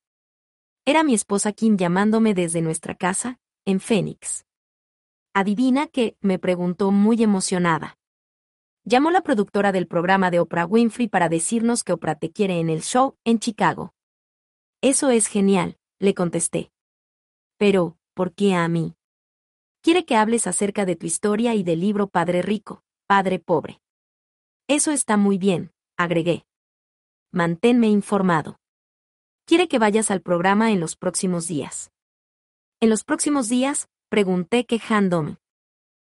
Era 0.86 1.04
mi 1.04 1.12
esposa 1.12 1.52
Kim 1.52 1.76
llamándome 1.76 2.32
desde 2.32 2.62
nuestra 2.62 2.94
casa, 2.94 3.38
en 3.66 3.80
Phoenix. 3.80 4.46
Adivina 5.32 5.86
qué, 5.86 6.16
me 6.20 6.40
preguntó 6.40 6.90
muy 6.90 7.22
emocionada. 7.22 7.96
Llamó 8.84 9.12
la 9.12 9.22
productora 9.22 9.70
del 9.70 9.86
programa 9.86 10.28
de 10.32 10.40
Oprah 10.40 10.66
Winfrey 10.66 11.06
para 11.06 11.28
decirnos 11.28 11.84
que 11.84 11.92
Oprah 11.92 12.16
te 12.16 12.32
quiere 12.32 12.58
en 12.58 12.68
el 12.68 12.82
show 12.82 13.16
en 13.22 13.38
Chicago. 13.38 13.94
Eso 14.80 15.10
es 15.10 15.28
genial, 15.28 15.78
le 16.00 16.14
contesté. 16.14 16.72
Pero, 17.58 17.96
¿por 18.14 18.32
qué 18.32 18.54
a 18.54 18.66
mí? 18.66 18.96
Quiere 19.82 20.04
que 20.04 20.16
hables 20.16 20.48
acerca 20.48 20.84
de 20.84 20.96
tu 20.96 21.06
historia 21.06 21.54
y 21.54 21.62
del 21.62 21.80
libro 21.80 22.08
Padre 22.08 22.42
Rico, 22.42 22.82
Padre 23.06 23.38
Pobre. 23.38 23.80
Eso 24.66 24.90
está 24.90 25.16
muy 25.16 25.38
bien, 25.38 25.72
agregué. 25.96 26.44
Manténme 27.30 27.86
informado. 27.86 28.58
Quiere 29.44 29.68
que 29.68 29.78
vayas 29.78 30.10
al 30.10 30.22
programa 30.22 30.72
en 30.72 30.80
los 30.80 30.96
próximos 30.96 31.46
días. 31.46 31.92
En 32.80 32.90
los 32.90 33.04
próximos 33.04 33.48
días, 33.48 33.88
Pregunté 34.10 34.66
quejándome. 34.66 35.38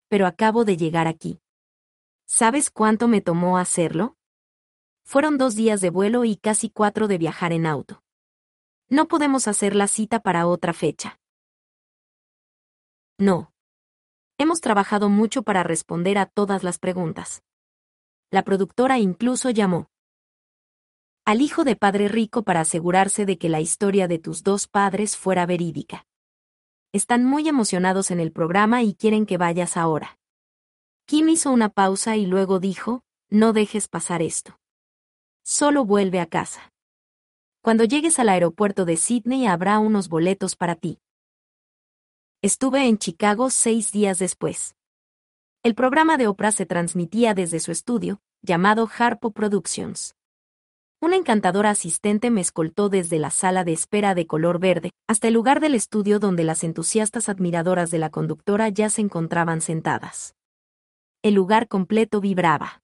Pero 0.08 0.26
acabo 0.26 0.64
de 0.64 0.78
llegar 0.78 1.06
aquí. 1.06 1.42
¿Sabes 2.24 2.70
cuánto 2.70 3.06
me 3.06 3.20
tomó 3.20 3.58
hacerlo? 3.58 4.16
Fueron 5.04 5.36
dos 5.36 5.56
días 5.56 5.82
de 5.82 5.90
vuelo 5.90 6.24
y 6.24 6.38
casi 6.38 6.70
cuatro 6.70 7.06
de 7.06 7.18
viajar 7.18 7.52
en 7.52 7.66
auto. 7.66 8.02
No 8.88 9.08
podemos 9.08 9.46
hacer 9.46 9.76
la 9.76 9.88
cita 9.88 10.20
para 10.20 10.46
otra 10.46 10.72
fecha. 10.72 11.20
No. 13.18 13.52
Hemos 14.38 14.62
trabajado 14.62 15.10
mucho 15.10 15.42
para 15.42 15.62
responder 15.62 16.16
a 16.16 16.24
todas 16.24 16.62
las 16.62 16.78
preguntas. 16.78 17.42
La 18.30 18.42
productora 18.42 19.00
incluso 19.00 19.50
llamó 19.50 19.90
al 21.26 21.42
hijo 21.42 21.62
de 21.62 21.76
padre 21.76 22.08
rico 22.08 22.42
para 22.42 22.60
asegurarse 22.60 23.26
de 23.26 23.36
que 23.36 23.50
la 23.50 23.60
historia 23.60 24.08
de 24.08 24.18
tus 24.18 24.42
dos 24.42 24.66
padres 24.66 25.18
fuera 25.18 25.44
verídica. 25.44 26.06
Están 26.92 27.24
muy 27.24 27.48
emocionados 27.48 28.10
en 28.10 28.20
el 28.20 28.32
programa 28.32 28.82
y 28.82 28.92
quieren 28.92 29.24
que 29.24 29.38
vayas 29.38 29.78
ahora. 29.78 30.18
Kim 31.06 31.30
hizo 31.30 31.50
una 31.50 31.70
pausa 31.70 32.16
y 32.16 32.26
luego 32.26 32.60
dijo, 32.60 33.02
no 33.30 33.54
dejes 33.54 33.88
pasar 33.88 34.20
esto. 34.20 34.60
Solo 35.42 35.86
vuelve 35.86 36.20
a 36.20 36.26
casa. 36.26 36.70
Cuando 37.62 37.84
llegues 37.84 38.18
al 38.18 38.28
aeropuerto 38.28 38.84
de 38.84 38.98
Sydney 38.98 39.46
habrá 39.46 39.78
unos 39.78 40.10
boletos 40.10 40.54
para 40.54 40.74
ti. 40.74 41.00
Estuve 42.42 42.86
en 42.86 42.98
Chicago 42.98 43.48
seis 43.48 43.90
días 43.90 44.18
después. 44.18 44.76
El 45.62 45.74
programa 45.74 46.18
de 46.18 46.26
Oprah 46.26 46.52
se 46.52 46.66
transmitía 46.66 47.32
desde 47.32 47.60
su 47.60 47.72
estudio, 47.72 48.20
llamado 48.42 48.86
Harpo 48.98 49.30
Productions. 49.30 50.14
Una 51.02 51.16
encantadora 51.16 51.70
asistente 51.70 52.30
me 52.30 52.40
escoltó 52.40 52.88
desde 52.88 53.18
la 53.18 53.30
sala 53.30 53.64
de 53.64 53.72
espera 53.72 54.14
de 54.14 54.28
color 54.28 54.60
verde 54.60 54.92
hasta 55.08 55.26
el 55.26 55.34
lugar 55.34 55.58
del 55.58 55.74
estudio 55.74 56.20
donde 56.20 56.44
las 56.44 56.62
entusiastas 56.62 57.28
admiradoras 57.28 57.90
de 57.90 57.98
la 57.98 58.08
conductora 58.08 58.68
ya 58.68 58.88
se 58.88 59.00
encontraban 59.00 59.62
sentadas. 59.62 60.36
El 61.20 61.34
lugar 61.34 61.66
completo 61.66 62.20
vibraba. 62.20 62.82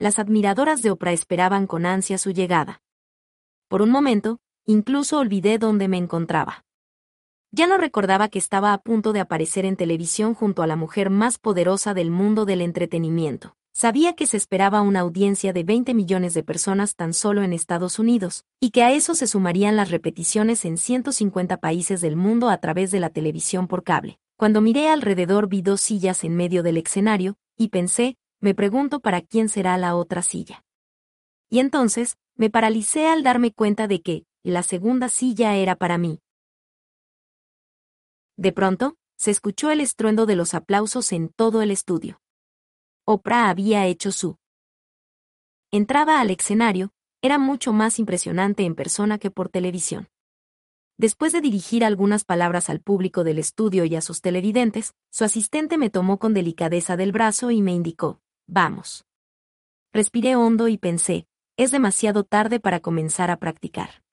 Las 0.00 0.18
admiradoras 0.18 0.82
de 0.82 0.90
Oprah 0.90 1.12
esperaban 1.12 1.68
con 1.68 1.86
ansia 1.86 2.18
su 2.18 2.32
llegada. 2.32 2.82
Por 3.68 3.80
un 3.80 3.90
momento, 3.90 4.40
incluso 4.66 5.20
olvidé 5.20 5.58
dónde 5.58 5.86
me 5.86 5.98
encontraba. 5.98 6.64
Ya 7.52 7.68
no 7.68 7.78
recordaba 7.78 8.28
que 8.28 8.40
estaba 8.40 8.72
a 8.72 8.78
punto 8.78 9.12
de 9.12 9.20
aparecer 9.20 9.66
en 9.66 9.76
televisión 9.76 10.34
junto 10.34 10.64
a 10.64 10.66
la 10.66 10.74
mujer 10.74 11.10
más 11.10 11.38
poderosa 11.38 11.94
del 11.94 12.10
mundo 12.10 12.44
del 12.44 12.60
entretenimiento. 12.60 13.54
Sabía 13.72 14.14
que 14.14 14.26
se 14.26 14.36
esperaba 14.36 14.82
una 14.82 15.00
audiencia 15.00 15.52
de 15.52 15.62
20 15.62 15.94
millones 15.94 16.34
de 16.34 16.42
personas 16.42 16.96
tan 16.96 17.14
solo 17.14 17.42
en 17.42 17.52
Estados 17.52 17.98
Unidos, 17.98 18.44
y 18.60 18.70
que 18.70 18.82
a 18.82 18.92
eso 18.92 19.14
se 19.14 19.26
sumarían 19.26 19.76
las 19.76 19.90
repeticiones 19.90 20.64
en 20.64 20.76
150 20.76 21.58
países 21.58 22.00
del 22.00 22.16
mundo 22.16 22.48
a 22.48 22.58
través 22.58 22.90
de 22.90 23.00
la 23.00 23.10
televisión 23.10 23.68
por 23.68 23.84
cable. 23.84 24.18
Cuando 24.36 24.60
miré 24.60 24.88
alrededor 24.88 25.48
vi 25.48 25.62
dos 25.62 25.80
sillas 25.80 26.24
en 26.24 26.36
medio 26.36 26.62
del 26.62 26.76
escenario, 26.76 27.36
y 27.56 27.68
pensé, 27.68 28.16
me 28.40 28.54
pregunto 28.54 29.00
para 29.00 29.20
quién 29.20 29.48
será 29.48 29.76
la 29.78 29.96
otra 29.96 30.22
silla. 30.22 30.64
Y 31.48 31.58
entonces, 31.58 32.16
me 32.36 32.50
paralicé 32.50 33.06
al 33.06 33.22
darme 33.22 33.52
cuenta 33.52 33.86
de 33.86 34.02
que, 34.02 34.24
la 34.42 34.62
segunda 34.62 35.08
silla 35.08 35.56
era 35.56 35.76
para 35.76 35.98
mí, 35.98 36.20
de 38.40 38.52
pronto, 38.52 38.96
se 39.18 39.30
escuchó 39.30 39.70
el 39.70 39.82
estruendo 39.82 40.24
de 40.24 40.34
los 40.34 40.54
aplausos 40.54 41.12
en 41.12 41.28
todo 41.28 41.60
el 41.60 41.70
estudio. 41.70 42.22
Oprah 43.12 43.48
había 43.48 43.86
hecho 43.86 44.12
su. 44.12 44.36
Entrada 45.72 46.20
al 46.20 46.30
escenario, 46.30 46.92
era 47.22 47.40
mucho 47.40 47.72
más 47.72 47.98
impresionante 47.98 48.62
en 48.62 48.76
persona 48.76 49.18
que 49.18 49.32
por 49.32 49.48
televisión. 49.48 50.08
Después 50.96 51.32
de 51.32 51.40
dirigir 51.40 51.84
algunas 51.84 52.24
palabras 52.24 52.70
al 52.70 52.78
público 52.78 53.24
del 53.24 53.40
estudio 53.40 53.84
y 53.84 53.96
a 53.96 54.00
sus 54.00 54.20
televidentes, 54.20 54.94
su 55.10 55.24
asistente 55.24 55.76
me 55.76 55.90
tomó 55.90 56.20
con 56.20 56.34
delicadeza 56.34 56.96
del 56.96 57.10
brazo 57.10 57.50
y 57.50 57.62
me 57.62 57.72
indicó, 57.72 58.20
vamos. 58.46 59.04
Respiré 59.92 60.36
hondo 60.36 60.68
y 60.68 60.78
pensé, 60.78 61.26
es 61.56 61.72
demasiado 61.72 62.22
tarde 62.22 62.60
para 62.60 62.78
comenzar 62.78 63.32
a 63.32 63.38
practicar. 63.38 64.04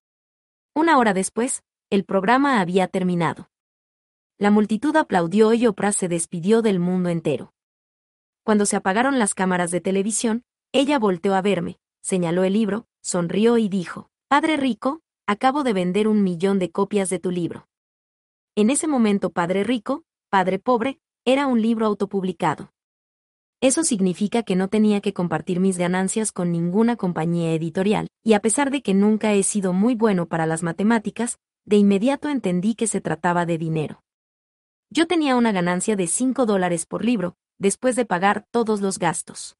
Una 0.73 0.97
hora 0.97 1.13
después, 1.13 1.61
el 1.91 2.03
programa 2.03 2.61
había 2.61 2.87
terminado. 2.87 3.51
La 4.39 4.49
multitud 4.49 4.95
aplaudió 4.95 5.53
y 5.53 5.67
Oprah 5.67 5.91
se 5.91 6.07
despidió 6.07 6.63
del 6.63 6.79
mundo 6.79 7.09
entero. 7.09 7.53
Cuando 8.47 8.65
se 8.65 8.77
apagaron 8.77 9.19
las 9.19 9.35
cámaras 9.35 9.71
de 9.71 9.81
televisión, 9.81 10.45
ella 10.71 10.99
volteó 10.99 11.35
a 11.35 11.41
verme, 11.41 11.79
señaló 12.01 12.45
el 12.45 12.53
libro, 12.53 12.87
sonrió 13.01 13.57
y 13.57 13.67
dijo, 13.67 14.09
Padre 14.29 14.55
Rico, 14.55 15.01
acabo 15.25 15.65
de 15.65 15.73
vender 15.73 16.07
un 16.07 16.23
millón 16.23 16.57
de 16.57 16.71
copias 16.71 17.09
de 17.09 17.19
tu 17.19 17.29
libro. 17.29 17.67
En 18.55 18.69
ese 18.69 18.87
momento 18.87 19.31
Padre 19.31 19.65
Rico, 19.65 20.05
Padre 20.29 20.59
Pobre, 20.59 20.97
era 21.25 21.45
un 21.45 21.61
libro 21.61 21.87
autopublicado. 21.87 22.71
Eso 23.59 23.83
significa 23.83 24.43
que 24.43 24.55
no 24.55 24.69
tenía 24.69 25.01
que 25.01 25.11
compartir 25.11 25.59
mis 25.59 25.77
ganancias 25.77 26.31
con 26.31 26.49
ninguna 26.49 26.95
compañía 26.95 27.53
editorial, 27.53 28.07
y 28.23 28.31
a 28.31 28.39
pesar 28.39 28.71
de 28.71 28.81
que 28.81 28.93
nunca 28.93 29.33
he 29.33 29.43
sido 29.43 29.73
muy 29.73 29.93
bueno 29.93 30.25
para 30.25 30.45
las 30.45 30.63
matemáticas, 30.63 31.37
de 31.65 31.75
inmediato 31.75 32.29
entendí 32.29 32.75
que 32.75 32.87
se 32.87 33.01
trataba 33.01 33.45
de 33.45 33.57
dinero. 33.57 34.03
Yo 34.89 35.05
tenía 35.05 35.35
una 35.35 35.51
ganancia 35.51 35.97
de 35.97 36.07
5 36.07 36.45
dólares 36.45 36.85
por 36.85 37.03
libro, 37.03 37.35
después 37.59 37.95
de 37.95 38.05
pagar 38.05 38.45
todos 38.51 38.81
los 38.81 38.99
gastos. 38.99 39.57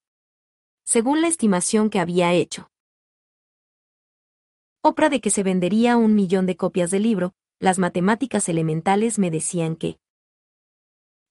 Según 0.84 1.22
la 1.22 1.28
estimación 1.28 1.90
que 1.90 2.00
había 2.00 2.34
hecho. 2.34 2.70
Oprah 4.82 5.10
de 5.10 5.20
que 5.20 5.30
se 5.30 5.44
vendería 5.44 5.98
un 5.98 6.16
millón 6.16 6.46
de 6.46 6.56
copias 6.56 6.92
del 6.92 7.04
libro, 7.04 7.34
las 7.60 7.80
matemáticas 7.80 8.48
elementales 8.50 9.20
me 9.20 9.32
decían 9.32 9.76
que 9.76 10.00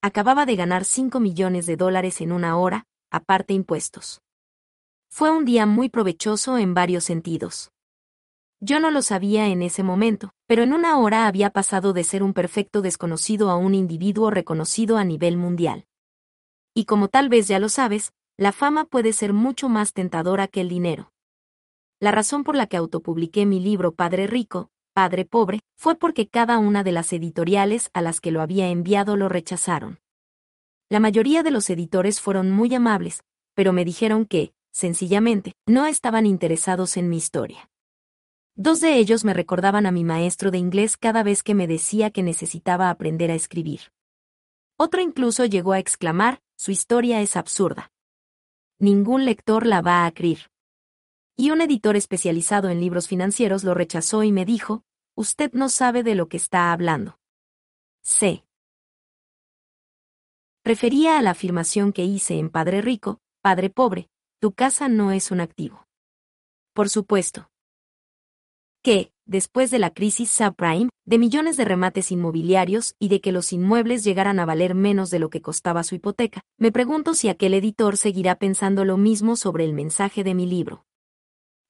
acababa 0.02 0.46
de 0.46 0.56
ganar 0.56 0.84
5 0.84 1.20
millones 1.20 1.66
de 1.66 1.76
dólares 1.76 2.20
en 2.20 2.32
una 2.32 2.58
hora, 2.58 2.86
aparte 3.10 3.54
impuestos. 3.54 4.20
Fue 5.08 5.30
un 5.30 5.44
día 5.44 5.66
muy 5.66 5.88
provechoso 5.88 6.58
en 6.58 6.74
varios 6.74 7.04
sentidos. 7.04 7.70
Yo 8.60 8.80
no 8.80 8.90
lo 8.90 9.02
sabía 9.02 9.48
en 9.48 9.62
ese 9.62 9.82
momento, 9.82 10.32
pero 10.46 10.62
en 10.62 10.72
una 10.72 10.98
hora 10.98 11.26
había 11.26 11.50
pasado 11.50 11.92
de 11.92 12.04
ser 12.04 12.22
un 12.22 12.32
perfecto 12.34 12.82
desconocido 12.82 13.50
a 13.50 13.56
un 13.56 13.74
individuo 13.74 14.30
reconocido 14.30 14.96
a 14.96 15.04
nivel 15.04 15.36
mundial. 15.36 15.86
Y 16.78 16.84
como 16.84 17.08
tal 17.08 17.30
vez 17.30 17.48
ya 17.48 17.58
lo 17.58 17.70
sabes, 17.70 18.12
la 18.36 18.52
fama 18.52 18.84
puede 18.84 19.14
ser 19.14 19.32
mucho 19.32 19.70
más 19.70 19.94
tentadora 19.94 20.46
que 20.46 20.60
el 20.60 20.68
dinero. 20.68 21.10
La 22.00 22.12
razón 22.12 22.44
por 22.44 22.54
la 22.54 22.66
que 22.66 22.76
autopubliqué 22.76 23.46
mi 23.46 23.60
libro 23.60 23.94
Padre 23.94 24.26
Rico, 24.26 24.68
Padre 24.92 25.24
Pobre, 25.24 25.60
fue 25.78 25.94
porque 25.94 26.28
cada 26.28 26.58
una 26.58 26.84
de 26.84 26.92
las 26.92 27.14
editoriales 27.14 27.88
a 27.94 28.02
las 28.02 28.20
que 28.20 28.30
lo 28.30 28.42
había 28.42 28.68
enviado 28.68 29.16
lo 29.16 29.30
rechazaron. 29.30 30.00
La 30.90 31.00
mayoría 31.00 31.42
de 31.42 31.50
los 31.50 31.70
editores 31.70 32.20
fueron 32.20 32.50
muy 32.50 32.74
amables, 32.74 33.22
pero 33.54 33.72
me 33.72 33.86
dijeron 33.86 34.26
que, 34.26 34.52
sencillamente, 34.70 35.54
no 35.64 35.86
estaban 35.86 36.26
interesados 36.26 36.98
en 36.98 37.08
mi 37.08 37.16
historia. 37.16 37.70
Dos 38.54 38.82
de 38.82 38.98
ellos 38.98 39.24
me 39.24 39.32
recordaban 39.32 39.86
a 39.86 39.92
mi 39.92 40.04
maestro 40.04 40.50
de 40.50 40.58
inglés 40.58 40.98
cada 40.98 41.22
vez 41.22 41.42
que 41.42 41.54
me 41.54 41.66
decía 41.66 42.10
que 42.10 42.22
necesitaba 42.22 42.90
aprender 42.90 43.30
a 43.30 43.34
escribir. 43.34 43.80
Otro 44.76 45.00
incluso 45.00 45.46
llegó 45.46 45.72
a 45.72 45.78
exclamar, 45.78 46.42
su 46.56 46.70
historia 46.70 47.20
es 47.20 47.36
absurda. 47.36 47.92
Ningún 48.78 49.24
lector 49.24 49.66
la 49.66 49.80
va 49.80 50.06
a 50.06 50.12
creer. 50.12 50.50
Y 51.36 51.50
un 51.50 51.60
editor 51.60 51.96
especializado 51.96 52.70
en 52.70 52.80
libros 52.80 53.08
financieros 53.08 53.62
lo 53.62 53.74
rechazó 53.74 54.22
y 54.22 54.32
me 54.32 54.44
dijo, 54.44 54.82
usted 55.14 55.52
no 55.52 55.68
sabe 55.68 56.02
de 56.02 56.14
lo 56.14 56.28
que 56.28 56.38
está 56.38 56.72
hablando. 56.72 57.18
C. 58.02 58.44
Refería 60.64 61.18
a 61.18 61.22
la 61.22 61.30
afirmación 61.30 61.92
que 61.92 62.04
hice 62.04 62.38
en 62.38 62.50
Padre 62.50 62.80
Rico, 62.80 63.20
Padre 63.40 63.70
Pobre, 63.70 64.08
tu 64.40 64.52
casa 64.52 64.88
no 64.88 65.12
es 65.12 65.30
un 65.30 65.40
activo. 65.40 65.86
Por 66.72 66.88
supuesto, 66.88 67.50
que, 68.82 69.12
después 69.26 69.70
de 69.70 69.78
la 69.78 69.90
crisis 69.90 70.30
subprime, 70.30 70.88
de 71.04 71.18
millones 71.18 71.56
de 71.56 71.64
remates 71.64 72.10
inmobiliarios 72.10 72.94
y 72.98 73.08
de 73.08 73.20
que 73.20 73.32
los 73.32 73.52
inmuebles 73.52 74.04
llegaran 74.04 74.38
a 74.38 74.46
valer 74.46 74.74
menos 74.74 75.10
de 75.10 75.18
lo 75.18 75.28
que 75.30 75.42
costaba 75.42 75.82
su 75.82 75.94
hipoteca, 75.94 76.42
me 76.58 76.72
pregunto 76.72 77.14
si 77.14 77.28
aquel 77.28 77.54
editor 77.54 77.96
seguirá 77.96 78.36
pensando 78.36 78.84
lo 78.84 78.96
mismo 78.96 79.36
sobre 79.36 79.64
el 79.64 79.72
mensaje 79.72 80.24
de 80.24 80.34
mi 80.34 80.46
libro. 80.46 80.84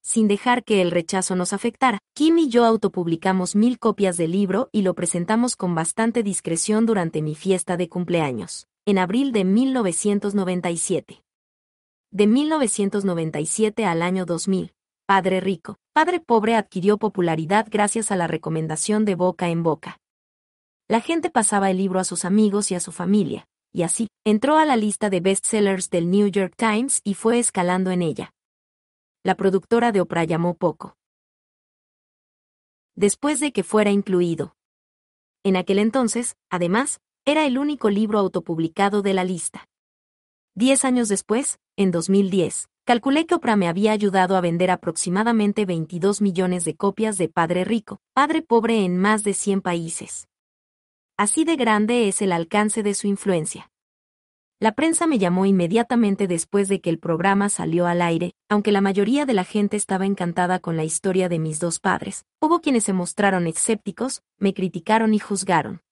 Sin 0.03 0.29
dejar 0.29 0.62
que 0.62 0.83
el 0.83 0.92
rechazo 0.92 1.35
nos 1.35 1.53
afectara, 1.53 1.99
Kim 2.14 2.38
y 2.38 2.49
yo 2.49 2.64
autopublicamos 2.64 3.57
mil 3.57 3.81
copias 3.81 4.16
del 4.16 4.31
libro 4.31 4.69
y 4.71 4.83
lo 4.83 4.95
presentamos 4.95 5.57
con 5.57 5.75
bastante 5.75 6.23
discreción 6.23 6.87
durante 6.87 7.23
mi 7.23 7.35
fiesta 7.35 7.77
de 7.77 7.88
cumpleaños, 7.88 8.69
en 8.85 8.99
abril 8.99 9.33
de 9.33 9.45
1997. 9.45 11.25
De 12.12 12.27
1997 12.29 13.85
al 13.85 14.01
año 14.01 14.27
2000, 14.27 14.76
Padre 15.07 15.38
Rico, 15.40 15.79
Padre 15.92 16.19
Pobre 16.19 16.57
adquirió 16.57 16.99
popularidad 16.99 17.69
gracias 17.71 18.11
a 18.11 18.16
la 18.16 18.27
recomendación 18.27 19.05
de 19.05 19.14
boca 19.14 19.49
en 19.51 19.62
boca. 19.62 20.01
La 20.88 21.01
gente 21.01 21.31
pasaba 21.31 21.71
el 21.71 21.77
libro 21.77 22.01
a 22.01 22.05
sus 22.05 22.25
amigos 22.25 22.73
y 22.73 22.75
a 22.75 22.81
su 22.81 22.90
familia, 22.90 23.47
y 23.73 23.85
así, 23.85 24.09
entró 24.25 24.59
a 24.59 24.64
la 24.64 24.75
lista 24.75 25.09
de 25.09 25.21
bestsellers 25.21 25.90
del 25.90 26.11
New 26.11 26.27
York 26.27 26.55
Times 26.57 27.03
y 27.05 27.14
fue 27.14 27.38
escalando 27.38 27.92
en 27.92 28.03
ella. 28.03 28.33
La 29.23 29.37
productora 29.37 29.92
de 29.92 30.01
Oprah 30.01 30.25
llamó 30.25 30.55
poco. 30.55 30.97
Después 32.97 33.38
de 33.38 33.53
que 33.53 33.62
fuera 33.62 33.92
incluido. 33.92 34.57
En 35.45 35.55
aquel 35.55 35.79
entonces, 35.79 36.35
además, 36.51 36.99
era 37.25 37.47
el 37.47 37.59
único 37.59 37.90
libro 37.90 38.19
autopublicado 38.19 39.03
de 39.03 39.14
la 39.14 39.23
lista. 39.23 39.69
Diez 40.57 40.85
años 40.85 41.09
después, 41.09 41.61
en 41.77 41.92
2010, 41.92 42.69
calculé 42.87 43.27
que 43.27 43.35
Oprah 43.35 43.57
me 43.57 43.66
había 43.66 43.90
ayudado 43.90 44.37
a 44.37 44.40
vender 44.40 44.70
aproximadamente 44.70 45.66
22 45.66 46.22
millones 46.22 46.64
de 46.64 46.77
copias 46.77 47.18
de 47.18 47.29
Padre 47.29 47.64
Rico, 47.64 48.01
Padre 48.14 48.42
Pobre 48.42 48.85
en 48.85 48.96
más 48.96 49.25
de 49.25 49.35
100 49.35 49.61
países. 49.61 50.29
Así 51.16 51.44
de 51.44 51.57
grande 51.57 52.07
es 52.07 52.22
el 52.22 52.31
alcance 52.31 52.85
de 52.85 52.94
su 52.94 53.09
influencia. 53.09 53.72
La 54.61 54.72
prensa 54.72 55.09
me 55.09 55.18
llamó 55.18 55.46
inmediatamente 55.46 56.29
después 56.29 56.68
de 56.68 56.81
que 56.81 56.88
el 56.88 57.01
programa 57.01 57.49
salió 57.49 57.88
al 57.88 58.01
aire, 58.01 58.35
aunque 58.49 58.70
la 58.70 58.81
mayoría 58.81 59.27
de 59.27 59.35
la 59.35 59.44
gente 59.44 59.77
estaba 59.77 60.07
encantada 60.07 60.61
con 60.61 60.77
la 60.77 60.85
historia 60.85 61.29
de 61.29 61.40
mis 61.40 61.59
dos 61.59 61.81
padres. 61.81 62.25
Hubo 62.40 62.61
quienes 62.61 62.85
se 62.85 62.92
mostraron 62.92 63.49
escépticos, 63.49 64.22
me 64.38 64.55
criticaron 64.55 65.12
y 65.12 65.18
juzgaron. 65.18 65.83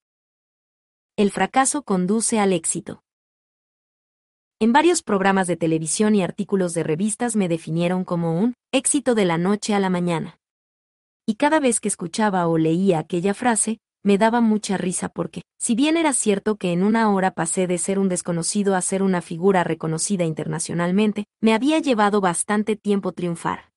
El 1.17 1.33
fracaso 1.33 1.83
conduce 1.83 2.39
al 2.39 2.53
éxito. 2.53 3.04
En 4.61 4.73
varios 4.73 5.03
programas 5.03 5.49
de 5.49 5.57
televisión 5.57 6.15
y 6.15 6.23
artículos 6.23 6.75
de 6.75 6.85
revistas 6.85 7.35
me 7.35 7.49
definieron 7.49 8.05
como 8.05 8.39
un 8.39 8.55
éxito 8.73 9.15
de 9.17 9.25
la 9.25 9.37
noche 9.37 9.75
a 9.75 9.81
la 9.81 9.91
mañana. 9.91 10.39
Y 11.27 11.35
cada 11.35 11.59
vez 11.59 11.81
que 11.81 11.89
escuchaba 11.89 12.47
o 12.47 12.57
leía 12.57 13.01
aquella 13.01 13.35
frase, 13.35 13.79
me 14.05 14.17
daba 14.17 14.41
mucha 14.41 14.77
risa 14.77 15.09
porque, 15.09 15.43
si 15.59 15.75
bien 15.75 15.97
era 15.97 16.13
cierto 16.13 16.57
que 16.57 16.73
en 16.73 16.85
una 16.85 17.11
hora 17.13 17.33
pasé 17.33 17.67
de 17.67 17.79
ser 17.79 17.99
un 17.99 18.09
desconocido 18.09 18.77
a 18.77 18.81
ser 18.83 19.03
una 19.03 19.23
figura 19.23 19.65
reconocida 19.65 20.25
internacionalmente, 20.25 21.25
me 21.41 21.55
había 21.55 21.79
llevado 21.81 22.21
bastante 22.21 22.77
tiempo 22.77 23.13
triunfar. 23.13 23.73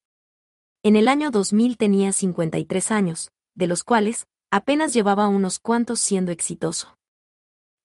En 0.84 0.96
el 0.96 1.08
año 1.08 1.32
2000 1.32 1.78
tenía 1.78 2.12
53 2.12 2.92
años, 2.92 3.32
de 3.56 3.68
los 3.68 3.84
cuales, 3.84 4.28
apenas 4.52 4.94
llevaba 4.94 5.28
unos 5.28 5.60
cuantos 5.60 6.00
siendo 6.02 6.32
exitoso. 6.32 6.98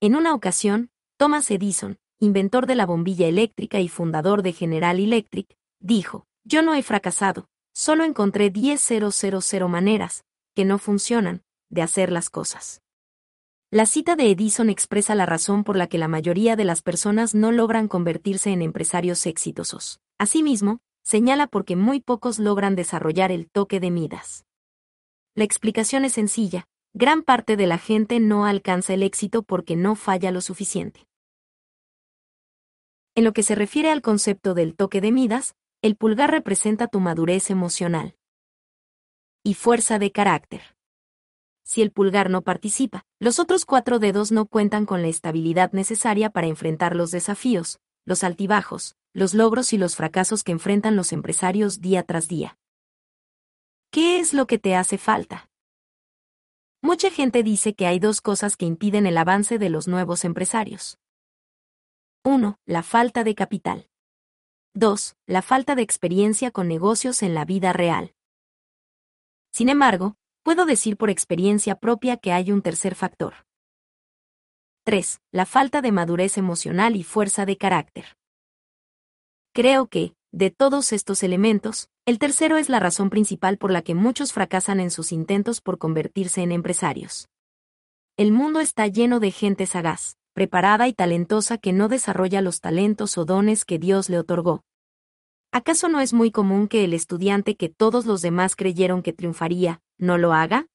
En 0.01 0.15
una 0.15 0.35
ocasión, 0.35 0.91
Thomas 1.17 1.51
Edison, 1.51 1.97
inventor 2.23 2.67
de 2.67 2.77
la 2.77 2.87
bombilla 2.87 3.27
eléctrica 3.27 3.81
y 3.81 3.89
fundador 3.89 4.45
de 4.45 4.53
General 4.53 5.01
Electric, 5.01 5.57
dijo, 5.81 6.25
yo 6.45 6.63
no 6.63 6.73
he 6.73 6.83
fracasado, 6.85 7.49
solo 7.75 8.05
encontré 8.05 8.53
10.000 8.53 9.69
maneras, 9.69 10.25
que 10.55 10.65
no 10.65 10.79
funcionan, 10.79 11.43
de 11.69 11.83
hacer 11.83 12.13
las 12.13 12.31
cosas. 12.31 12.81
La 13.73 13.87
cita 13.87 14.15
de 14.15 14.31
Edison 14.31 14.71
expresa 14.71 15.17
la 15.17 15.27
razón 15.27 15.65
por 15.65 15.77
la 15.77 15.89
que 15.89 15.99
la 15.99 16.07
mayoría 16.07 16.55
de 16.55 16.65
las 16.65 16.81
personas 16.81 17.35
no 17.35 17.51
logran 17.51 17.89
convertirse 17.89 18.51
en 18.51 18.63
empresarios 18.63 19.27
exitosos. 19.27 19.99
Asimismo, 20.17 20.79
señala 21.03 21.49
porque 21.49 21.75
muy 21.75 21.99
pocos 21.99 22.39
logran 22.39 22.77
desarrollar 22.77 23.33
el 23.33 23.51
toque 23.51 23.81
de 23.81 23.91
Midas. 23.91 24.45
La 25.35 25.43
explicación 25.43 26.05
es 26.05 26.13
sencilla, 26.13 26.69
gran 26.95 27.25
parte 27.25 27.57
de 27.57 27.67
la 27.67 27.79
gente 27.79 28.21
no 28.21 28.47
alcanza 28.47 28.95
el 28.95 29.03
éxito 29.03 29.43
porque 29.43 29.75
no 29.75 29.97
falla 29.97 30.31
lo 30.31 30.41
suficiente. 30.41 31.09
En 33.15 33.25
lo 33.25 33.33
que 33.33 33.43
se 33.43 33.55
refiere 33.55 33.91
al 33.91 34.03
concepto 34.03 34.55
del 34.55 34.75
toque 34.75 35.01
de 35.01 35.13
Midas, 35.13 35.55
el 35.83 35.97
pulgar 35.97 36.31
representa 36.31 36.87
tu 36.87 37.01
madurez 37.01 37.51
emocional 37.51 38.17
y 39.45 39.55
fuerza 39.55 39.99
de 39.99 40.13
carácter 40.13 40.63
si 41.65 41.81
el 41.83 41.91
pulgar 41.91 42.29
no 42.29 42.43
participa. 42.43 43.05
Los 43.19 43.39
otros 43.39 43.65
cuatro 43.65 43.99
dedos 43.99 44.33
no 44.33 44.47
cuentan 44.47 44.85
con 44.85 45.03
la 45.03 45.09
estabilidad 45.09 45.73
necesaria 45.73 46.31
para 46.31 46.47
enfrentar 46.47 46.97
los 46.97 47.11
desafíos, 47.11 47.79
los 48.05 48.25
altibajos, 48.25 48.97
los 49.15 49.33
logros 49.33 49.73
y 49.73 49.79
los 49.79 49.97
fracasos 49.97 50.45
que 50.45 50.53
enfrentan 50.53 50.97
los 50.97 51.13
empresarios 51.13 51.81
día 51.81 52.03
tras 52.03 52.29
día. 52.29 52.59
¿Qué 53.91 54.19
es 54.19 54.35
lo 54.35 54.47
que 54.47 54.59
te 54.59 54.75
hace 54.75 54.99
falta? 54.99 55.49
Mucha 56.83 57.11
gente 57.11 57.43
dice 57.43 57.75
que 57.75 57.87
hay 57.87 58.01
dos 58.01 58.21
cosas 58.21 58.57
que 58.57 58.67
impiden 58.67 59.07
el 59.07 59.17
avance 59.17 59.59
de 59.59 59.71
los 59.71 59.87
nuevos 59.87 60.25
empresarios. 60.25 60.99
1. 62.25 62.61
La 62.67 62.85
falta 62.85 63.25
de 63.25 63.35
capital. 63.35 63.89
2. 64.75 65.17
La 65.27 65.43
falta 65.43 65.75
de 65.75 65.83
experiencia 65.83 66.53
con 66.53 66.69
negocios 66.69 67.21
en 67.25 67.35
la 67.35 67.45
vida 67.45 67.73
real. 67.73 68.15
Sin 69.51 69.69
embargo, 69.69 70.15
puedo 70.45 70.65
decir 70.65 70.97
por 70.97 71.11
experiencia 71.11 71.75
propia 71.75 72.17
que 72.19 72.31
hay 72.31 72.53
un 72.53 72.63
tercer 72.63 72.95
factor. 72.95 73.35
3. 74.85 75.21
La 75.33 75.47
falta 75.47 75.83
de 75.83 75.91
madurez 75.91 76.39
emocional 76.39 76.95
y 76.95 77.03
fuerza 77.03 77.45
de 77.45 77.57
carácter. 77.57 78.17
Creo 79.53 79.89
que, 79.89 80.15
de 80.31 80.53
todos 80.53 80.93
estos 80.93 81.25
elementos, 81.25 81.91
el 82.07 82.21
tercero 82.21 82.57
es 82.57 82.69
la 82.69 82.79
razón 82.79 83.11
principal 83.11 83.59
por 83.59 83.73
la 83.73 83.83
que 83.83 83.97
muchos 83.97 84.33
fracasan 84.33 84.79
en 84.79 84.93
sus 84.93 85.11
intentos 85.11 85.61
por 85.61 85.77
convertirse 85.79 86.43
en 86.43 86.53
empresarios. 86.53 87.29
El 88.17 88.31
mundo 88.31 88.61
está 88.61 88.87
lleno 88.87 89.19
de 89.19 89.33
gente 89.33 89.67
sagaz, 89.67 90.19
preparada 90.33 90.89
y 90.89 90.93
talentosa 90.93 91.59
que 91.59 91.73
no 91.73 91.89
desarrolla 91.89 92.41
los 92.41 92.61
talentos 92.61 93.19
o 93.19 93.25
dones 93.25 93.65
que 93.65 93.79
Dios 93.79 94.09
le 94.09 94.19
otorgó. 94.19 94.65
¿Acaso 95.53 95.89
no 95.89 96.01
es 96.01 96.13
muy 96.15 96.31
común 96.31 96.67
que 96.67 96.85
el 96.85 96.95
estudiante 96.95 97.57
que 97.57 97.69
todos 97.69 98.07
los 98.07 98.23
demás 98.23 98.57
creyeron 98.57 99.03
que 99.03 99.13
triunfaría, 99.13 99.81
no 99.99 100.17
lo 100.17 100.33
haga? 100.33 100.67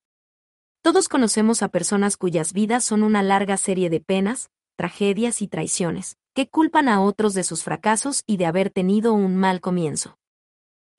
Todos 0.83 1.09
conocemos 1.09 1.63
a 1.63 1.69
personas 1.69 2.15
cuyas 2.15 2.53
vidas 2.53 2.83
son 2.83 3.01
una 3.01 3.23
larga 3.23 3.57
serie 3.57 3.89
de 3.89 3.99
penas, 3.99 4.49
tragedias 4.75 5.41
y 5.41 5.47
traiciones, 5.47 6.17
que 6.35 6.47
culpan 6.47 6.87
a 6.87 7.01
otros 7.01 7.33
de 7.33 7.43
sus 7.43 7.63
fracasos 7.63 8.23
y 8.27 8.37
de 8.37 8.45
haber 8.45 8.69
tenido 8.69 9.13
un 9.13 9.35
mal 9.35 9.59
comienzo. 9.59 10.19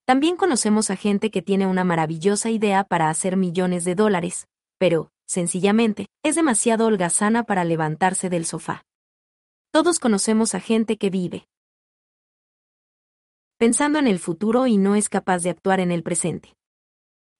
También 0.05 0.37
conocemos 0.37 0.90
a 0.90 0.97
gente 0.97 1.31
que 1.31 1.42
tiene 1.42 1.66
una 1.66 1.85
maravillosa 1.85 2.51
idea 2.51 2.83
para 2.83 3.11
hacer 3.11 3.37
millones 3.37 3.85
de 3.85 3.94
dólares, 3.94 4.49
pero, 4.79 5.12
sencillamente, 5.29 6.07
es 6.25 6.35
demasiado 6.35 6.87
holgazana 6.87 7.45
para 7.45 7.64
levantarse 7.64 8.31
del 8.31 8.47
sofá. 8.47 8.83
Todos 9.71 10.01
conocemos 10.01 10.55
a 10.55 10.61
gente 10.61 10.97
que 10.97 11.11
vive 11.11 11.47
pensando 13.59 13.99
en 13.99 14.07
el 14.07 14.21
futuro 14.21 14.69
y 14.69 14.77
no 14.77 14.95
es 14.95 15.09
capaz 15.09 15.43
de 15.43 15.51
actuar 15.51 15.81
en 15.81 15.91
el 15.91 16.05
presente. 16.05 16.55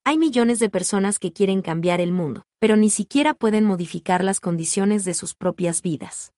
Hay 0.05 0.18
millones 0.18 0.59
de 0.59 0.68
personas 0.68 1.18
que 1.18 1.33
quieren 1.33 1.62
cambiar 1.62 2.01
el 2.01 2.12
mundo, 2.12 2.42
pero 2.59 2.77
ni 2.77 2.90
siquiera 2.90 3.35
pueden 3.35 3.64
modificar 3.64 4.24
las 4.24 4.40
condiciones 4.40 5.05
de 5.05 5.14
sus 5.14 5.35
propias 5.35 5.81
vidas. 5.81 6.33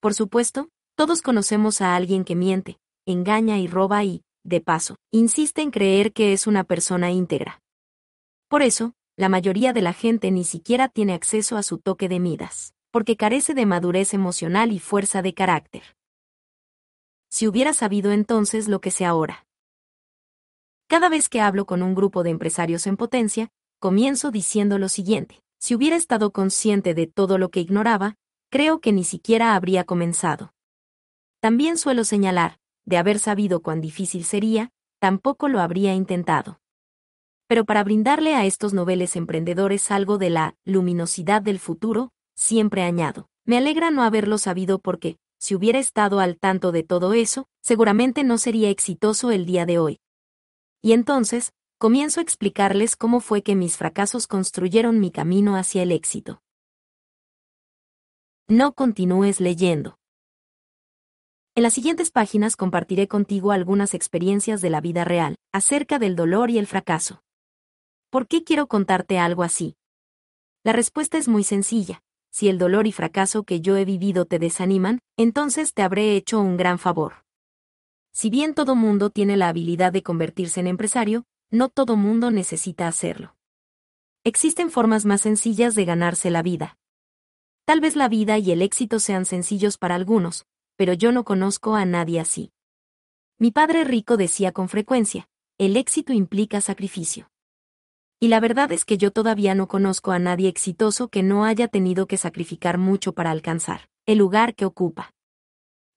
Por 0.00 0.14
supuesto, 0.14 0.68
todos 0.96 1.22
conocemos 1.22 1.80
a 1.80 1.94
alguien 1.94 2.24
que 2.24 2.34
miente, 2.34 2.78
engaña 3.06 3.58
y 3.58 3.68
roba 3.68 4.02
y, 4.02 4.22
de 4.42 4.60
paso, 4.60 4.96
insiste 5.12 5.62
en 5.62 5.70
creer 5.70 6.12
que 6.12 6.32
es 6.32 6.46
una 6.48 6.64
persona 6.64 7.12
íntegra. 7.12 7.60
Por 8.48 8.62
eso, 8.62 8.94
la 9.18 9.28
mayoría 9.28 9.72
de 9.72 9.82
la 9.82 9.92
gente 9.92 10.30
ni 10.30 10.44
siquiera 10.44 10.88
tiene 10.88 11.12
acceso 11.12 11.56
a 11.56 11.64
su 11.64 11.78
toque 11.78 12.08
de 12.08 12.20
Midas, 12.20 12.72
porque 12.92 13.16
carece 13.16 13.52
de 13.52 13.66
madurez 13.66 14.14
emocional 14.14 14.70
y 14.70 14.78
fuerza 14.78 15.22
de 15.22 15.34
carácter. 15.34 15.82
Si 17.28 17.48
hubiera 17.48 17.72
sabido 17.72 18.12
entonces 18.12 18.68
lo 18.68 18.80
que 18.80 18.92
sé 18.92 19.04
ahora. 19.04 19.44
Cada 20.86 21.08
vez 21.08 21.28
que 21.28 21.40
hablo 21.40 21.66
con 21.66 21.82
un 21.82 21.96
grupo 21.96 22.22
de 22.22 22.30
empresarios 22.30 22.86
en 22.86 22.96
potencia, 22.96 23.48
comienzo 23.80 24.30
diciendo 24.30 24.78
lo 24.78 24.88
siguiente. 24.88 25.42
Si 25.58 25.74
hubiera 25.74 25.96
estado 25.96 26.30
consciente 26.30 26.94
de 26.94 27.08
todo 27.08 27.38
lo 27.38 27.48
que 27.48 27.58
ignoraba, 27.58 28.14
creo 28.50 28.80
que 28.80 28.92
ni 28.92 29.02
siquiera 29.02 29.56
habría 29.56 29.82
comenzado. 29.82 30.54
También 31.40 31.76
suelo 31.76 32.04
señalar, 32.04 32.60
de 32.84 32.98
haber 32.98 33.18
sabido 33.18 33.62
cuán 33.62 33.80
difícil 33.80 34.22
sería, 34.22 34.70
tampoco 35.00 35.48
lo 35.48 35.58
habría 35.58 35.92
intentado. 35.92 36.60
Pero 37.48 37.64
para 37.64 37.82
brindarle 37.82 38.34
a 38.34 38.44
estos 38.44 38.74
noveles 38.74 39.16
emprendedores 39.16 39.90
algo 39.90 40.18
de 40.18 40.28
la 40.30 40.54
luminosidad 40.64 41.40
del 41.40 41.58
futuro, 41.58 42.12
siempre 42.36 42.82
añado, 42.82 43.30
me 43.44 43.56
alegra 43.56 43.90
no 43.90 44.02
haberlo 44.02 44.36
sabido 44.36 44.78
porque, 44.78 45.16
si 45.38 45.54
hubiera 45.54 45.78
estado 45.78 46.20
al 46.20 46.36
tanto 46.38 46.72
de 46.72 46.82
todo 46.82 47.14
eso, 47.14 47.46
seguramente 47.62 48.22
no 48.22 48.36
sería 48.36 48.68
exitoso 48.68 49.30
el 49.30 49.46
día 49.46 49.64
de 49.64 49.78
hoy. 49.78 50.00
Y 50.82 50.92
entonces, 50.92 51.52
comienzo 51.78 52.20
a 52.20 52.22
explicarles 52.22 52.96
cómo 52.96 53.20
fue 53.20 53.42
que 53.42 53.56
mis 53.56 53.78
fracasos 53.78 54.26
construyeron 54.26 55.00
mi 55.00 55.10
camino 55.10 55.56
hacia 55.56 55.82
el 55.82 55.92
éxito. 55.92 56.42
No 58.46 58.74
continúes 58.74 59.40
leyendo. 59.40 59.98
En 61.54 61.62
las 61.62 61.72
siguientes 61.72 62.10
páginas 62.10 62.56
compartiré 62.56 63.08
contigo 63.08 63.52
algunas 63.52 63.94
experiencias 63.94 64.60
de 64.60 64.70
la 64.70 64.80
vida 64.80 65.04
real, 65.04 65.36
acerca 65.50 65.98
del 65.98 66.14
dolor 66.14 66.50
y 66.50 66.58
el 66.58 66.66
fracaso. 66.66 67.22
¿Por 68.10 68.26
qué 68.26 68.42
quiero 68.42 68.68
contarte 68.68 69.18
algo 69.18 69.42
así? 69.42 69.76
La 70.64 70.72
respuesta 70.72 71.18
es 71.18 71.28
muy 71.28 71.44
sencilla. 71.44 72.02
Si 72.30 72.48
el 72.48 72.56
dolor 72.58 72.86
y 72.86 72.92
fracaso 72.92 73.42
que 73.42 73.60
yo 73.60 73.76
he 73.76 73.84
vivido 73.84 74.24
te 74.24 74.38
desaniman, 74.38 75.00
entonces 75.18 75.74
te 75.74 75.82
habré 75.82 76.16
hecho 76.16 76.40
un 76.40 76.56
gran 76.56 76.78
favor. 76.78 77.24
Si 78.12 78.30
bien 78.30 78.54
todo 78.54 78.74
mundo 78.74 79.10
tiene 79.10 79.36
la 79.36 79.48
habilidad 79.48 79.92
de 79.92 80.02
convertirse 80.02 80.60
en 80.60 80.68
empresario, 80.68 81.24
no 81.50 81.68
todo 81.68 81.96
mundo 81.96 82.30
necesita 82.30 82.88
hacerlo. 82.88 83.36
Existen 84.24 84.70
formas 84.70 85.04
más 85.04 85.20
sencillas 85.20 85.74
de 85.74 85.84
ganarse 85.84 86.30
la 86.30 86.42
vida. 86.42 86.78
Tal 87.66 87.80
vez 87.80 87.94
la 87.94 88.08
vida 88.08 88.38
y 88.38 88.52
el 88.52 88.62
éxito 88.62 89.00
sean 89.00 89.26
sencillos 89.26 89.76
para 89.76 89.94
algunos, 89.94 90.46
pero 90.76 90.94
yo 90.94 91.12
no 91.12 91.24
conozco 91.24 91.74
a 91.74 91.84
nadie 91.84 92.20
así. 92.20 92.52
Mi 93.38 93.50
padre 93.50 93.84
rico 93.84 94.16
decía 94.16 94.52
con 94.52 94.70
frecuencia, 94.70 95.28
el 95.58 95.76
éxito 95.76 96.14
implica 96.14 96.62
sacrificio. 96.62 97.30
Y 98.20 98.28
la 98.28 98.40
verdad 98.40 98.72
es 98.72 98.84
que 98.84 98.98
yo 98.98 99.12
todavía 99.12 99.54
no 99.54 99.68
conozco 99.68 100.10
a 100.10 100.18
nadie 100.18 100.48
exitoso 100.48 101.08
que 101.08 101.22
no 101.22 101.44
haya 101.44 101.68
tenido 101.68 102.06
que 102.06 102.16
sacrificar 102.16 102.76
mucho 102.76 103.12
para 103.12 103.30
alcanzar 103.30 103.88
el 104.06 104.18
lugar 104.18 104.54
que 104.54 104.64
ocupa. 104.64 105.12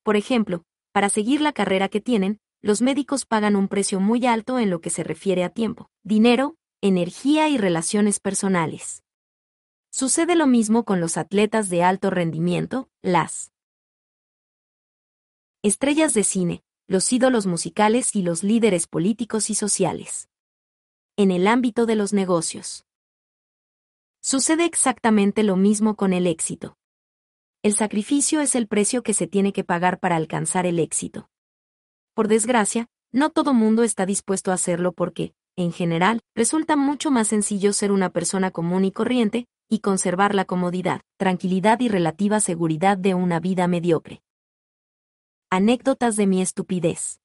Por 0.03 0.17
ejemplo, 0.17 0.63
para 0.91 1.09
seguir 1.09 1.41
la 1.41 1.53
carrera 1.53 1.87
que 1.87 2.01
tienen, 2.01 2.39
los 2.61 2.81
médicos 2.81 3.25
pagan 3.25 3.55
un 3.55 3.67
precio 3.67 3.99
muy 3.99 4.25
alto 4.25 4.59
en 4.59 4.69
lo 4.69 4.81
que 4.81 4.89
se 4.89 5.03
refiere 5.03 5.43
a 5.43 5.49
tiempo, 5.49 5.89
dinero, 6.03 6.57
energía 6.81 7.49
y 7.49 7.57
relaciones 7.57 8.19
personales. 8.19 9.03
Sucede 9.91 10.35
lo 10.35 10.45
mismo 10.45 10.83
con 10.83 10.99
los 10.99 11.17
atletas 11.17 11.69
de 11.69 11.83
alto 11.83 12.09
rendimiento, 12.09 12.89
las 13.01 13.51
estrellas 15.63 16.13
de 16.13 16.23
cine, 16.23 16.63
los 16.87 17.11
ídolos 17.11 17.45
musicales 17.45 18.15
y 18.15 18.21
los 18.21 18.43
líderes 18.43 18.87
políticos 18.87 19.49
y 19.49 19.55
sociales. 19.55 20.30
En 21.17 21.29
el 21.29 21.45
ámbito 21.45 21.85
de 21.85 21.95
los 21.95 22.13
negocios. 22.13 22.85
Sucede 24.21 24.63
exactamente 24.63 25.43
lo 25.43 25.57
mismo 25.57 25.95
con 25.95 26.13
el 26.13 26.25
éxito. 26.25 26.77
El 27.63 27.75
sacrificio 27.75 28.39
es 28.39 28.55
el 28.55 28.67
precio 28.67 29.03
que 29.03 29.13
se 29.13 29.27
tiene 29.27 29.51
que 29.51 29.65
pagar 29.65 29.99
para 29.99 30.15
alcanzar 30.15 30.65
el 30.65 30.79
éxito. 30.79 31.29
Por 32.13 32.29
desgracia, 32.29 32.87
no 33.11 33.29
todo 33.29 33.53
mundo 33.53 33.83
está 33.83 34.05
dispuesto 34.05 34.51
a 34.51 34.53
hacerlo 34.53 34.93
porque, 34.93 35.33
en 35.57 35.73
general, 35.73 36.21
resulta 36.33 36.77
mucho 36.77 37.11
más 37.11 37.27
sencillo 37.27 37.73
ser 37.73 37.91
una 37.91 38.09
persona 38.09 38.51
común 38.51 38.85
y 38.85 38.91
corriente, 38.93 39.47
y 39.69 39.79
conservar 39.79 40.33
la 40.33 40.45
comodidad, 40.45 41.01
tranquilidad 41.17 41.81
y 41.81 41.89
relativa 41.89 42.39
seguridad 42.39 42.97
de 42.97 43.15
una 43.15 43.39
vida 43.41 43.67
mediocre. 43.67 44.21
Anécdotas 45.49 46.15
de 46.15 46.25
mi 46.27 46.41
estupidez. 46.41 47.19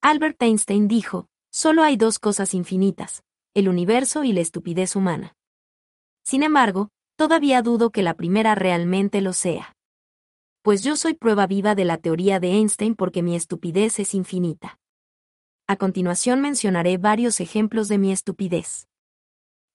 Albert 0.00 0.40
Einstein 0.42 0.86
dijo, 0.86 1.28
solo 1.54 1.84
hay 1.84 1.96
dos 1.96 2.18
cosas 2.18 2.52
infinitas, 2.52 3.22
el 3.54 3.68
universo 3.68 4.24
y 4.24 4.32
la 4.32 4.40
estupidez 4.40 4.96
humana. 4.96 5.36
Sin 6.24 6.42
embargo, 6.42 6.88
todavía 7.16 7.62
dudo 7.62 7.90
que 7.90 8.02
la 8.02 8.14
primera 8.14 8.56
realmente 8.56 9.20
lo 9.20 9.32
sea. 9.32 9.76
Pues 10.62 10.82
yo 10.82 10.96
soy 10.96 11.14
prueba 11.14 11.46
viva 11.46 11.76
de 11.76 11.84
la 11.84 11.98
teoría 11.98 12.40
de 12.40 12.54
Einstein 12.54 12.96
porque 12.96 13.22
mi 13.22 13.36
estupidez 13.36 14.00
es 14.00 14.14
infinita. 14.14 14.80
A 15.68 15.76
continuación 15.76 16.40
mencionaré 16.40 16.98
varios 16.98 17.38
ejemplos 17.40 17.86
de 17.86 17.98
mi 17.98 18.10
estupidez. 18.10 18.88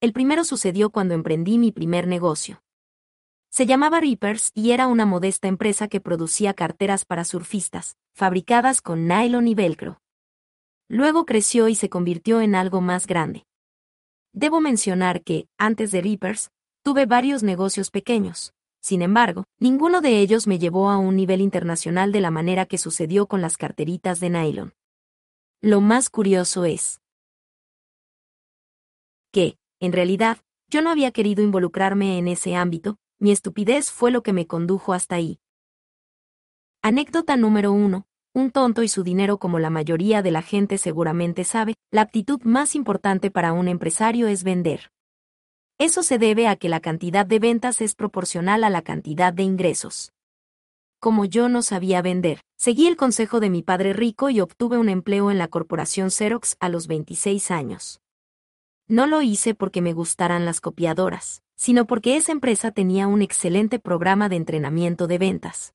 El 0.02 0.12
primero 0.12 0.44
sucedió 0.44 0.90
cuando 0.90 1.14
emprendí 1.14 1.58
mi 1.58 1.72
primer 1.72 2.08
negocio. 2.08 2.62
Se 3.52 3.66
llamaba 3.66 4.02
Reapers 4.02 4.52
y 4.54 4.72
era 4.72 4.88
una 4.88 5.06
modesta 5.06 5.48
empresa 5.48 5.88
que 5.88 6.02
producía 6.02 6.54
carteras 6.54 7.06
para 7.06 7.24
surfistas, 7.24 7.96
fabricadas 8.14 8.82
con 8.82 9.08
nylon 9.08 9.48
y 9.48 9.56
velcro. 9.56 10.02
Luego 10.90 11.26
creció 11.26 11.68
y 11.68 11.76
se 11.76 11.88
convirtió 11.88 12.42
en 12.42 12.56
algo 12.56 12.82
más 12.82 13.06
grande. 13.06 13.46
Debo 14.34 14.60
mencionar 14.60 15.24
que, 15.24 15.48
antes 15.58 15.92
de 15.92 16.02
Reapers, 16.02 16.50
tuve 16.84 17.06
varios 17.06 17.44
negocios 17.44 17.92
pequeños. 17.92 18.54
Sin 18.82 19.02
embargo, 19.02 19.44
ninguno 19.60 20.02
de 20.02 20.20
ellos 20.20 20.48
me 20.48 20.58
llevó 20.58 20.90
a 20.90 20.98
un 20.98 21.16
nivel 21.16 21.42
internacional 21.42 22.12
de 22.12 22.22
la 22.22 22.32
manera 22.32 22.66
que 22.66 22.78
sucedió 22.78 23.28
con 23.28 23.42
las 23.42 23.56
carteritas 23.56 24.20
de 24.20 24.30
nylon. 24.32 24.74
Lo 25.62 25.80
más 25.80 26.10
curioso 26.10 26.66
es 26.66 27.02
que, 29.32 29.58
en 29.80 29.92
realidad, 29.92 30.40
yo 30.70 30.82
no 30.82 30.90
había 30.90 31.12
querido 31.12 31.44
involucrarme 31.44 32.18
en 32.18 32.28
ese 32.28 32.56
ámbito, 32.56 32.98
mi 33.20 33.32
estupidez 33.32 33.92
fue 33.92 34.10
lo 34.10 34.24
que 34.24 34.34
me 34.34 34.48
condujo 34.48 34.94
hasta 34.94 35.16
ahí. 35.16 35.40
Anécdota 36.82 37.36
número 37.36 37.74
uno. 37.74 38.08
Un 38.34 38.52
tonto 38.52 38.84
y 38.84 38.88
su 38.88 39.04
dinero 39.04 39.38
como 39.38 39.60
la 39.60 39.70
mayoría 39.70 40.22
de 40.22 40.32
la 40.32 40.42
gente 40.42 40.78
seguramente 40.78 41.44
sabe, 41.44 41.76
la 41.92 42.02
aptitud 42.02 42.42
más 42.44 42.76
importante 42.76 43.32
para 43.32 43.54
un 43.54 43.68
empresario 43.68 44.28
es 44.28 44.44
vender. 44.44 44.92
Eso 45.78 46.04
se 46.04 46.18
debe 46.18 46.48
a 46.48 46.56
que 46.56 46.70
la 46.70 46.80
cantidad 46.80 47.26
de 47.26 47.40
ventas 47.40 47.82
es 47.82 47.96
proporcional 47.96 48.64
a 48.64 48.70
la 48.70 48.82
cantidad 48.82 49.34
de 49.34 49.44
ingresos 49.44 50.12
como 51.00 51.26
yo 51.26 51.48
no 51.50 51.62
sabía 51.62 52.02
vender. 52.02 52.42
Seguí 52.58 52.88
el 52.88 52.98
consejo 52.98 53.40
de 53.40 53.50
mi 53.50 53.64
padre 53.64 53.94
rico 53.94 54.30
y 54.30 54.42
obtuve 54.42 54.78
un 54.78 54.90
empleo 54.90 55.32
en 55.32 55.38
la 55.38 55.48
corporación 55.48 56.12
Xerox 56.12 56.58
a 56.60 56.70
los 56.70 56.88
26 56.88 57.52
años. 57.52 58.02
No 58.88 59.08
lo 59.08 59.22
hice 59.22 59.56
porque 59.56 59.82
me 59.82 59.94
gustaran 59.94 60.46
las 60.46 60.60
copiadoras, 60.60 61.42
sino 61.56 61.86
porque 61.86 62.18
esa 62.18 62.32
empresa 62.32 62.72
tenía 62.72 63.08
un 63.08 63.22
excelente 63.22 63.80
programa 63.80 64.30
de 64.30 64.36
entrenamiento 64.36 65.08
de 65.08 65.18
ventas. 65.18 65.74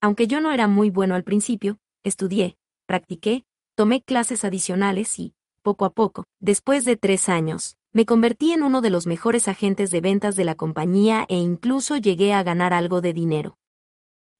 Aunque 0.00 0.26
yo 0.26 0.40
no 0.40 0.52
era 0.52 0.68
muy 0.68 0.90
bueno 0.90 1.14
al 1.14 1.24
principio, 1.24 1.78
estudié, 2.04 2.56
practiqué, 2.86 3.44
tomé 3.74 4.02
clases 4.02 4.44
adicionales 4.44 5.18
y, 5.18 5.34
poco 5.62 5.84
a 5.84 5.90
poco, 5.90 6.24
después 6.40 6.84
de 6.84 6.96
tres 6.96 7.28
años, 7.28 7.76
me 7.92 8.06
convertí 8.06 8.52
en 8.52 8.62
uno 8.62 8.80
de 8.80 8.90
los 8.90 9.06
mejores 9.06 9.48
agentes 9.48 9.90
de 9.90 10.00
ventas 10.00 10.36
de 10.36 10.44
la 10.44 10.54
compañía 10.54 11.26
e 11.28 11.36
incluso 11.36 11.96
llegué 11.96 12.32
a 12.32 12.42
ganar 12.42 12.72
algo 12.72 13.00
de 13.00 13.12
dinero 13.12 13.58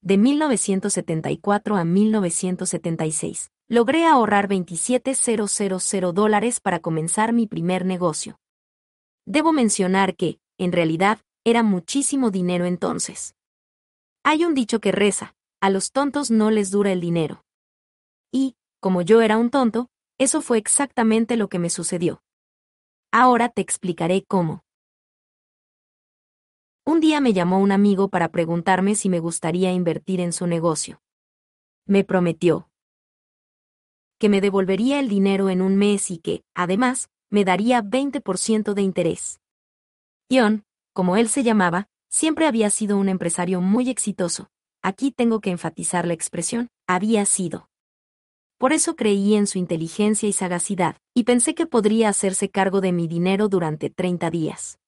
de 0.01 0.17
1974 0.17 1.77
a 1.77 1.85
1976. 1.85 3.51
Logré 3.69 4.07
ahorrar 4.07 4.49
27.000 4.49 6.13
dólares 6.13 6.61
para 6.61 6.81
comenzar 6.81 7.33
mi 7.33 7.47
primer 7.47 7.85
negocio. 7.85 8.39
Debo 9.27 9.53
mencionar 9.53 10.17
que, 10.17 10.41
en 10.57 10.73
realidad, 10.73 11.19
era 11.45 11.63
muchísimo 11.63 12.31
dinero 12.31 12.65
entonces. 12.65 13.35
Hay 14.23 14.45
un 14.45 14.55
dicho 14.55 14.81
que 14.81 14.93
reza, 14.93 15.35
a 15.61 15.71
los 15.71 15.93
tontos 15.93 16.31
no 16.31 16.51
les 16.51 16.71
dura 16.71 16.93
el 16.93 17.01
dinero. 17.01 17.45
Y, 18.33 18.57
como 18.81 19.03
yo 19.03 19.21
era 19.21 19.39
un 19.39 19.51
tonto, 19.51 19.89
eso 20.19 20.41
fue 20.41 20.59
exactamente 20.59 21.37
lo 21.37 21.49
que 21.49 21.59
me 21.59 21.71
sucedió. 21.71 22.23
Ahora 23.11 23.49
te 23.49 23.63
explicaré 23.63 24.25
cómo. 24.27 24.65
Un 26.85 27.01
día 27.01 27.21
me 27.21 27.33
llamó 27.33 27.59
un 27.61 27.73
amigo 27.73 28.09
para 28.09 28.31
preguntarme 28.31 28.95
si 28.95 29.09
me 29.09 29.21
gustaría 29.21 29.73
invertir 29.73 30.21
en 30.21 30.33
su 30.33 30.47
negocio. 30.47 31.01
Me 31.87 32.05
prometió 32.05 32.69
que 34.19 34.29
me 34.29 34.41
devolvería 34.41 34.99
el 34.99 35.09
dinero 35.09 35.49
en 35.49 35.63
un 35.63 35.77
mes 35.77 36.11
y 36.11 36.19
que, 36.19 36.43
además, 36.55 37.09
me 37.31 37.45
daría 37.45 37.83
20% 37.83 38.75
de 38.75 38.83
interés. 38.83 39.41
John, 40.31 40.65
como 40.93 41.17
él 41.17 41.29
se 41.29 41.45
llamaba, 41.45 41.89
siempre 42.11 42.47
había 42.47 42.69
sido 42.71 42.99
un 42.99 43.09
empresario 43.09 43.61
muy 43.61 43.91
exitoso. 43.91 44.51
Aquí 44.83 45.11
tengo 45.11 45.41
que 45.41 45.51
enfatizar 45.51 46.07
la 46.07 46.15
expresión, 46.15 46.69
había 46.87 47.25
sido. 47.25 47.69
Por 48.59 48.73
eso 48.73 48.97
creí 48.97 49.35
en 49.35 49.47
su 49.47 49.59
inteligencia 49.59 50.29
y 50.29 50.33
sagacidad, 50.33 50.97
y 51.15 51.25
pensé 51.25 51.55
que 51.55 51.67
podría 51.67 52.09
hacerse 52.09 52.49
cargo 52.51 52.81
de 52.81 52.93
mi 52.93 53.07
dinero 53.07 53.49
durante 53.49 53.91
30 53.91 54.31
días. 54.31 54.79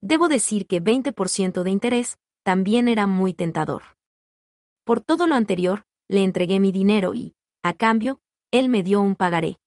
Debo 0.00 0.28
decir 0.28 0.66
que 0.66 0.82
20% 0.82 1.62
de 1.62 1.70
interés 1.70 2.18
también 2.42 2.88
era 2.88 3.06
muy 3.06 3.34
tentador. 3.34 3.82
Por 4.84 5.00
todo 5.00 5.26
lo 5.26 5.36
anterior, 5.36 5.84
le 6.08 6.24
entregué 6.24 6.58
mi 6.58 6.72
dinero 6.72 7.14
y, 7.14 7.34
a 7.62 7.72
cambio, 7.72 8.20
él 8.50 8.68
me 8.68 8.82
dio 8.82 9.00
un 9.00 9.14
pagaré. 9.14 9.58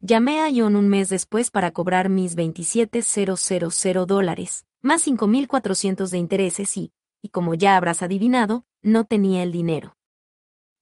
Llamé 0.00 0.40
a 0.40 0.50
John 0.54 0.76
un 0.76 0.88
mes 0.88 1.08
después 1.08 1.50
para 1.50 1.70
cobrar 1.70 2.08
mis 2.10 2.36
27.000 2.36 4.04
dólares, 4.06 4.66
más 4.82 5.06
5.400 5.06 6.10
de 6.10 6.18
intereses 6.18 6.76
y, 6.76 6.92
y 7.24 7.30
como 7.30 7.54
ya 7.54 7.78
habrás 7.78 8.02
adivinado, 8.02 8.66
no 8.82 9.04
tenía 9.04 9.42
el 9.42 9.50
dinero. 9.50 9.96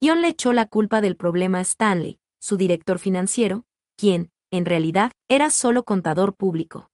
John 0.03 0.23
le 0.23 0.29
echó 0.29 0.53
la 0.53 0.67
culpa 0.67 1.01
del 1.01 1.15
problema 1.15 1.59
a 1.59 1.61
Stanley, 1.61 2.19
su 2.41 2.57
director 2.57 2.99
financiero, 2.99 3.65
quien, 3.97 4.33
en 4.51 4.65
realidad, 4.65 5.13
era 5.29 5.51
solo 5.51 5.85
contador 5.85 6.35
público. 6.35 6.91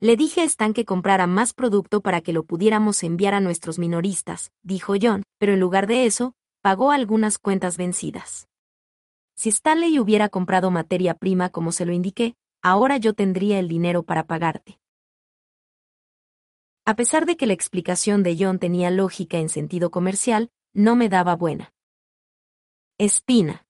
Le 0.00 0.16
dije 0.16 0.40
a 0.40 0.44
Stan 0.44 0.72
que 0.72 0.86
comprara 0.86 1.26
más 1.26 1.52
producto 1.52 2.00
para 2.00 2.22
que 2.22 2.32
lo 2.32 2.44
pudiéramos 2.44 3.02
enviar 3.02 3.34
a 3.34 3.40
nuestros 3.40 3.78
minoristas, 3.78 4.50
dijo 4.62 4.94
John, 4.98 5.24
pero 5.38 5.52
en 5.52 5.60
lugar 5.60 5.86
de 5.86 6.06
eso, 6.06 6.32
pagó 6.62 6.90
algunas 6.90 7.36
cuentas 7.36 7.76
vencidas. 7.76 8.48
Si 9.36 9.50
Stanley 9.50 9.98
hubiera 9.98 10.30
comprado 10.30 10.70
materia 10.70 11.12
prima 11.12 11.50
como 11.50 11.70
se 11.70 11.84
lo 11.84 11.92
indiqué, 11.92 12.34
ahora 12.62 12.96
yo 12.96 13.12
tendría 13.12 13.58
el 13.58 13.68
dinero 13.68 14.04
para 14.04 14.26
pagarte. 14.26 14.78
A 16.86 16.96
pesar 16.96 17.24
de 17.24 17.38
que 17.38 17.46
la 17.46 17.54
explicación 17.54 18.22
de 18.22 18.36
John 18.38 18.58
tenía 18.58 18.90
lógica 18.90 19.38
en 19.38 19.48
sentido 19.48 19.90
comercial, 19.90 20.50
no 20.74 20.96
me 20.96 21.08
daba 21.08 21.34
buena. 21.34 21.72
Espina. 22.98 23.66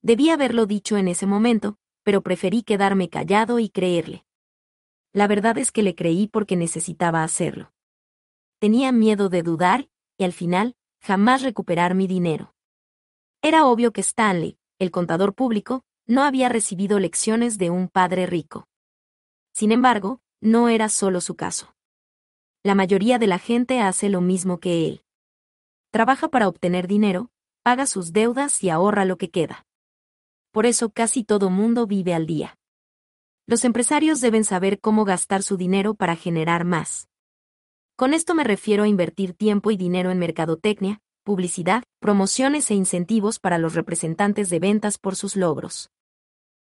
Debí 0.00 0.30
haberlo 0.30 0.64
dicho 0.64 0.96
en 0.96 1.08
ese 1.08 1.26
momento, 1.26 1.76
pero 2.02 2.22
preferí 2.22 2.62
quedarme 2.62 3.10
callado 3.10 3.58
y 3.58 3.68
creerle. 3.68 4.24
La 5.12 5.28
verdad 5.28 5.58
es 5.58 5.70
que 5.72 5.82
le 5.82 5.94
creí 5.94 6.26
porque 6.26 6.56
necesitaba 6.56 7.22
hacerlo. 7.22 7.74
Tenía 8.58 8.92
miedo 8.92 9.28
de 9.28 9.42
dudar, 9.42 9.90
y 10.16 10.24
al 10.24 10.32
final, 10.32 10.74
jamás 11.00 11.42
recuperar 11.42 11.94
mi 11.94 12.06
dinero. 12.06 12.54
Era 13.42 13.66
obvio 13.66 13.92
que 13.92 14.00
Stanley, 14.00 14.56
el 14.78 14.90
contador 14.90 15.34
público, 15.34 15.84
no 16.06 16.22
había 16.22 16.48
recibido 16.48 16.98
lecciones 16.98 17.58
de 17.58 17.68
un 17.68 17.88
padre 17.88 18.24
rico. 18.24 18.68
Sin 19.52 19.70
embargo, 19.70 20.22
no 20.40 20.70
era 20.70 20.88
solo 20.88 21.20
su 21.20 21.36
caso. 21.36 21.74
La 22.64 22.76
mayoría 22.76 23.18
de 23.18 23.26
la 23.26 23.40
gente 23.40 23.80
hace 23.80 24.08
lo 24.08 24.20
mismo 24.20 24.60
que 24.60 24.86
él. 24.86 25.02
Trabaja 25.90 26.28
para 26.28 26.46
obtener 26.46 26.86
dinero, 26.86 27.28
paga 27.64 27.86
sus 27.86 28.12
deudas 28.12 28.62
y 28.62 28.70
ahorra 28.70 29.04
lo 29.04 29.18
que 29.18 29.30
queda. 29.30 29.66
Por 30.52 30.66
eso 30.66 30.90
casi 30.90 31.24
todo 31.24 31.50
mundo 31.50 31.88
vive 31.88 32.14
al 32.14 32.24
día. 32.24 32.56
Los 33.48 33.64
empresarios 33.64 34.20
deben 34.20 34.44
saber 34.44 34.78
cómo 34.78 35.04
gastar 35.04 35.42
su 35.42 35.56
dinero 35.56 35.94
para 35.94 36.14
generar 36.14 36.64
más. 36.64 37.08
Con 37.96 38.14
esto 38.14 38.32
me 38.32 38.44
refiero 38.44 38.84
a 38.84 38.88
invertir 38.88 39.34
tiempo 39.34 39.72
y 39.72 39.76
dinero 39.76 40.12
en 40.12 40.20
mercadotecnia, 40.20 41.00
publicidad, 41.24 41.82
promociones 41.98 42.70
e 42.70 42.74
incentivos 42.74 43.40
para 43.40 43.58
los 43.58 43.74
representantes 43.74 44.50
de 44.50 44.60
ventas 44.60 44.98
por 44.98 45.16
sus 45.16 45.34
logros. 45.34 45.90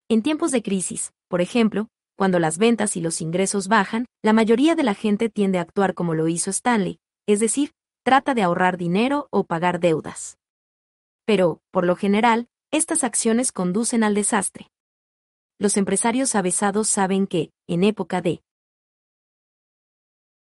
En 0.10 0.24
tiempos 0.24 0.52
de 0.52 0.64
crisis, 0.64 1.14
por 1.28 1.42
ejemplo, 1.42 1.88
cuando 2.16 2.40
las 2.40 2.58
ventas 2.58 2.96
y 2.96 3.02
los 3.02 3.22
ingresos 3.22 3.68
bajan, 3.68 4.06
la 4.22 4.34
mayoría 4.34 4.76
de 4.76 4.84
la 4.84 4.94
gente 4.94 5.30
tiende 5.30 5.58
a 5.58 5.62
actuar 5.62 5.94
como 5.94 6.14
lo 6.14 6.28
hizo 6.28 6.50
Stanley, 6.50 7.00
es 7.28 7.40
decir, 7.40 7.72
trata 8.04 8.34
de 8.34 8.44
ahorrar 8.44 8.78
dinero 8.78 9.28
o 9.32 9.44
pagar 9.46 9.80
deudas. 9.80 10.38
Pero, 11.26 11.62
por 11.72 11.86
lo 11.86 11.96
general, 11.96 12.48
estas 12.72 13.04
acciones 13.04 13.52
conducen 13.52 14.04
al 14.04 14.14
desastre. 14.14 14.68
Los 15.60 15.78
empresarios 15.78 16.36
avesados 16.36 16.90
saben 16.90 17.28
que, 17.28 17.52
en 17.68 17.84
época 17.84 18.22
de 18.22 18.42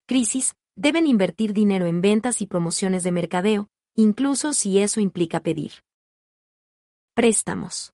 crisis, 0.07 0.55
deben 0.75 1.07
invertir 1.07 1.53
dinero 1.53 1.85
en 1.85 2.01
ventas 2.01 2.41
y 2.41 2.47
promociones 2.47 3.03
de 3.03 3.11
mercadeo, 3.11 3.69
incluso 3.95 4.53
si 4.53 4.79
eso 4.79 4.99
implica 4.99 5.39
pedir 5.39 5.71
préstamos. 7.15 7.93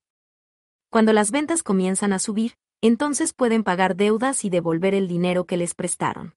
Cuando 0.89 1.13
las 1.13 1.29
ventas 1.29 1.61
comienzan 1.61 2.11
a 2.11 2.17
subir, 2.17 2.55
entonces 2.81 3.33
pueden 3.33 3.63
pagar 3.63 3.95
deudas 3.95 4.43
y 4.43 4.49
devolver 4.49 4.95
el 4.95 5.07
dinero 5.07 5.45
que 5.45 5.57
les 5.57 5.75
prestaron. 5.75 6.35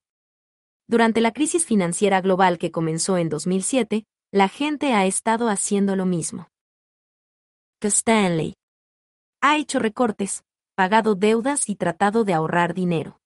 Durante 0.87 1.21
la 1.21 1.33
crisis 1.33 1.65
financiera 1.65 2.21
global 2.21 2.59
que 2.59 2.71
comenzó 2.71 3.17
en 3.17 3.31
2007, 3.31 4.05
la 4.31 4.49
gente 4.49 4.93
ha 4.93 5.07
estado 5.07 5.49
haciendo 5.49 5.97
lo 5.97 6.07
mismo. 6.07 6.49
Stanley 7.81 8.55
ha 9.41 9.59
hecho 9.59 9.79
recortes, 9.79 10.43
pagado 10.75 11.15
deudas 11.15 11.69
y 11.69 11.77
tratado 11.77 12.25
de 12.25 12.33
ahorrar 12.33 12.75
dinero. 12.75 13.21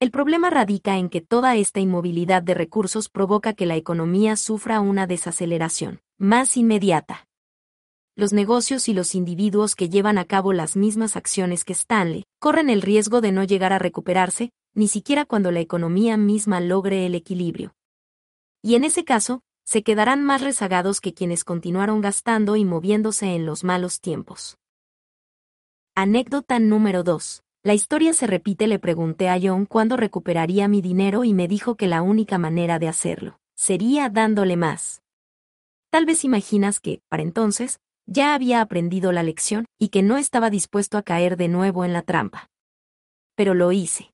El 0.00 0.10
problema 0.10 0.50
radica 0.50 0.98
en 0.98 1.08
que 1.08 1.20
toda 1.20 1.56
esta 1.56 1.80
inmovilidad 1.80 2.42
de 2.42 2.54
recursos 2.54 3.08
provoca 3.08 3.54
que 3.54 3.66
la 3.66 3.76
economía 3.76 4.36
sufra 4.36 4.80
una 4.80 5.06
desaceleración 5.06 6.00
más 6.18 6.56
inmediata 6.56 7.26
los 8.16 8.32
negocios 8.32 8.88
y 8.88 8.94
los 8.94 9.14
individuos 9.14 9.76
que 9.76 9.90
llevan 9.90 10.16
a 10.16 10.24
cabo 10.24 10.54
las 10.54 10.74
mismas 10.74 11.16
acciones 11.16 11.64
que 11.64 11.74
Stanley 11.74 12.24
corren 12.40 12.70
el 12.70 12.80
riesgo 12.80 13.20
de 13.20 13.30
no 13.30 13.44
llegar 13.44 13.74
a 13.74 13.78
recuperarse, 13.78 14.52
ni 14.74 14.88
siquiera 14.88 15.26
cuando 15.26 15.50
la 15.50 15.60
economía 15.60 16.16
misma 16.16 16.60
logre 16.60 17.04
el 17.04 17.14
equilibrio. 17.14 17.74
Y 18.62 18.74
en 18.74 18.84
ese 18.84 19.04
caso, 19.04 19.42
se 19.64 19.82
quedarán 19.82 20.24
más 20.24 20.40
rezagados 20.40 21.02
que 21.02 21.12
quienes 21.12 21.44
continuaron 21.44 22.00
gastando 22.00 22.56
y 22.56 22.64
moviéndose 22.64 23.34
en 23.34 23.44
los 23.44 23.64
malos 23.64 24.00
tiempos. 24.00 24.56
Anécdota 25.94 26.58
número 26.58 27.02
2. 27.02 27.42
La 27.64 27.74
historia 27.74 28.14
se 28.14 28.26
repite, 28.26 28.66
le 28.66 28.78
pregunté 28.78 29.28
a 29.28 29.38
John 29.42 29.66
cuándo 29.66 29.96
recuperaría 29.96 30.68
mi 30.68 30.80
dinero 30.80 31.24
y 31.24 31.34
me 31.34 31.48
dijo 31.48 31.74
que 31.74 31.86
la 31.86 32.00
única 32.00 32.38
manera 32.38 32.78
de 32.78 32.88
hacerlo 32.88 33.40
sería 33.56 34.08
dándole 34.08 34.56
más. 34.56 35.02
Tal 35.90 36.06
vez 36.06 36.24
imaginas 36.24 36.80
que, 36.80 37.00
para 37.08 37.22
entonces, 37.22 37.78
ya 38.06 38.34
había 38.34 38.60
aprendido 38.60 39.12
la 39.12 39.22
lección 39.22 39.66
y 39.78 39.88
que 39.88 40.02
no 40.02 40.16
estaba 40.16 40.50
dispuesto 40.50 40.96
a 40.96 41.02
caer 41.02 41.36
de 41.36 41.48
nuevo 41.48 41.84
en 41.84 41.92
la 41.92 42.02
trampa. 42.02 42.48
Pero 43.34 43.54
lo 43.54 43.72
hice. 43.72 44.12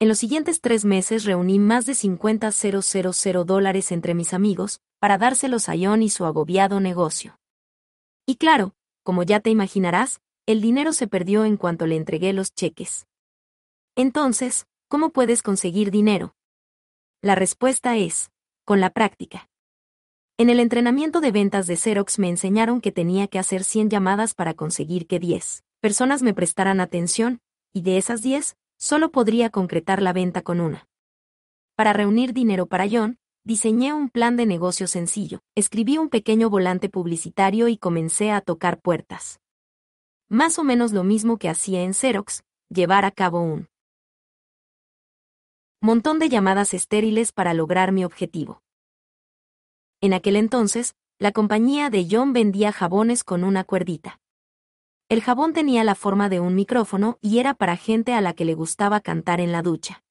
En 0.00 0.08
los 0.08 0.18
siguientes 0.18 0.60
tres 0.60 0.84
meses 0.84 1.24
reuní 1.24 1.58
más 1.58 1.86
de 1.86 1.94
50,000 1.94 3.44
dólares 3.46 3.92
entre 3.92 4.14
mis 4.14 4.34
amigos 4.34 4.80
para 4.98 5.18
dárselos 5.18 5.68
a 5.68 5.74
John 5.78 6.02
y 6.02 6.10
su 6.10 6.24
agobiado 6.24 6.80
negocio. 6.80 7.38
Y 8.26 8.36
claro, 8.36 8.74
como 9.02 9.22
ya 9.22 9.40
te 9.40 9.50
imaginarás, 9.50 10.20
el 10.46 10.60
dinero 10.60 10.92
se 10.92 11.06
perdió 11.06 11.44
en 11.44 11.56
cuanto 11.56 11.86
le 11.86 11.96
entregué 11.96 12.32
los 12.32 12.54
cheques. 12.54 13.06
Entonces, 13.96 14.66
¿cómo 14.88 15.10
puedes 15.10 15.42
conseguir 15.42 15.90
dinero? 15.90 16.34
La 17.22 17.34
respuesta 17.34 17.96
es, 17.96 18.30
con 18.64 18.80
la 18.80 18.90
práctica. 18.90 19.48
En 20.36 20.50
el 20.50 20.58
entrenamiento 20.58 21.20
de 21.20 21.30
ventas 21.30 21.68
de 21.68 21.76
Xerox 21.76 22.18
me 22.18 22.28
enseñaron 22.28 22.80
que 22.80 22.90
tenía 22.90 23.28
que 23.28 23.38
hacer 23.38 23.62
100 23.62 23.88
llamadas 23.88 24.34
para 24.34 24.52
conseguir 24.54 25.06
que 25.06 25.20
10 25.20 25.62
personas 25.80 26.22
me 26.22 26.34
prestaran 26.34 26.80
atención, 26.80 27.40
y 27.72 27.82
de 27.82 27.98
esas 27.98 28.20
10, 28.20 28.56
solo 28.76 29.12
podría 29.12 29.50
concretar 29.50 30.02
la 30.02 30.12
venta 30.12 30.42
con 30.42 30.58
una. 30.60 30.88
Para 31.76 31.92
reunir 31.92 32.32
dinero 32.32 32.66
para 32.66 32.88
John, 32.90 33.18
diseñé 33.44 33.92
un 33.92 34.08
plan 34.08 34.36
de 34.36 34.46
negocio 34.46 34.88
sencillo, 34.88 35.38
escribí 35.54 35.98
un 35.98 36.08
pequeño 36.08 36.50
volante 36.50 36.88
publicitario 36.88 37.68
y 37.68 37.76
comencé 37.76 38.32
a 38.32 38.40
tocar 38.40 38.80
puertas. 38.80 39.38
Más 40.28 40.58
o 40.58 40.64
menos 40.64 40.92
lo 40.92 41.04
mismo 41.04 41.38
que 41.38 41.48
hacía 41.48 41.82
en 41.82 41.94
Xerox, 41.94 42.42
llevar 42.70 43.04
a 43.04 43.12
cabo 43.12 43.40
un 43.40 43.68
montón 45.80 46.18
de 46.18 46.28
llamadas 46.28 46.74
estériles 46.74 47.30
para 47.30 47.54
lograr 47.54 47.92
mi 47.92 48.04
objetivo. 48.04 48.63
En 50.04 50.12
aquel 50.12 50.36
entonces, 50.36 50.96
la 51.18 51.32
compañía 51.32 51.88
de 51.88 52.06
John 52.10 52.34
vendía 52.34 52.72
jabones 52.72 53.24
con 53.24 53.42
una 53.42 53.64
cuerdita. 53.64 54.20
El 55.08 55.22
jabón 55.22 55.54
tenía 55.54 55.82
la 55.82 55.94
forma 55.94 56.28
de 56.28 56.40
un 56.40 56.54
micrófono 56.54 57.16
y 57.22 57.38
era 57.38 57.54
para 57.54 57.78
gente 57.78 58.12
a 58.12 58.20
la 58.20 58.34
que 58.34 58.44
le 58.44 58.52
gustaba 58.52 59.00
cantar 59.00 59.40
en 59.40 59.50
la 59.50 59.62
ducha. 59.62 60.04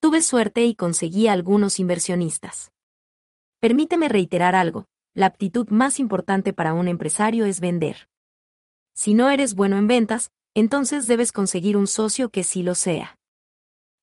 Tuve 0.00 0.20
suerte 0.20 0.64
y 0.64 0.74
conseguí 0.74 1.28
algunos 1.28 1.78
inversionistas. 1.78 2.72
Permíteme 3.60 4.08
reiterar 4.08 4.56
algo, 4.56 4.86
la 5.14 5.26
aptitud 5.26 5.68
más 5.68 6.00
importante 6.00 6.52
para 6.52 6.74
un 6.74 6.88
empresario 6.88 7.44
es 7.44 7.60
vender. 7.60 8.08
Si 8.94 9.14
no 9.14 9.30
eres 9.30 9.54
bueno 9.54 9.78
en 9.78 9.86
ventas, 9.86 10.32
entonces 10.54 11.06
debes 11.06 11.30
conseguir 11.30 11.76
un 11.76 11.86
socio 11.86 12.30
que 12.30 12.42
sí 12.42 12.64
lo 12.64 12.74
sea. 12.74 13.16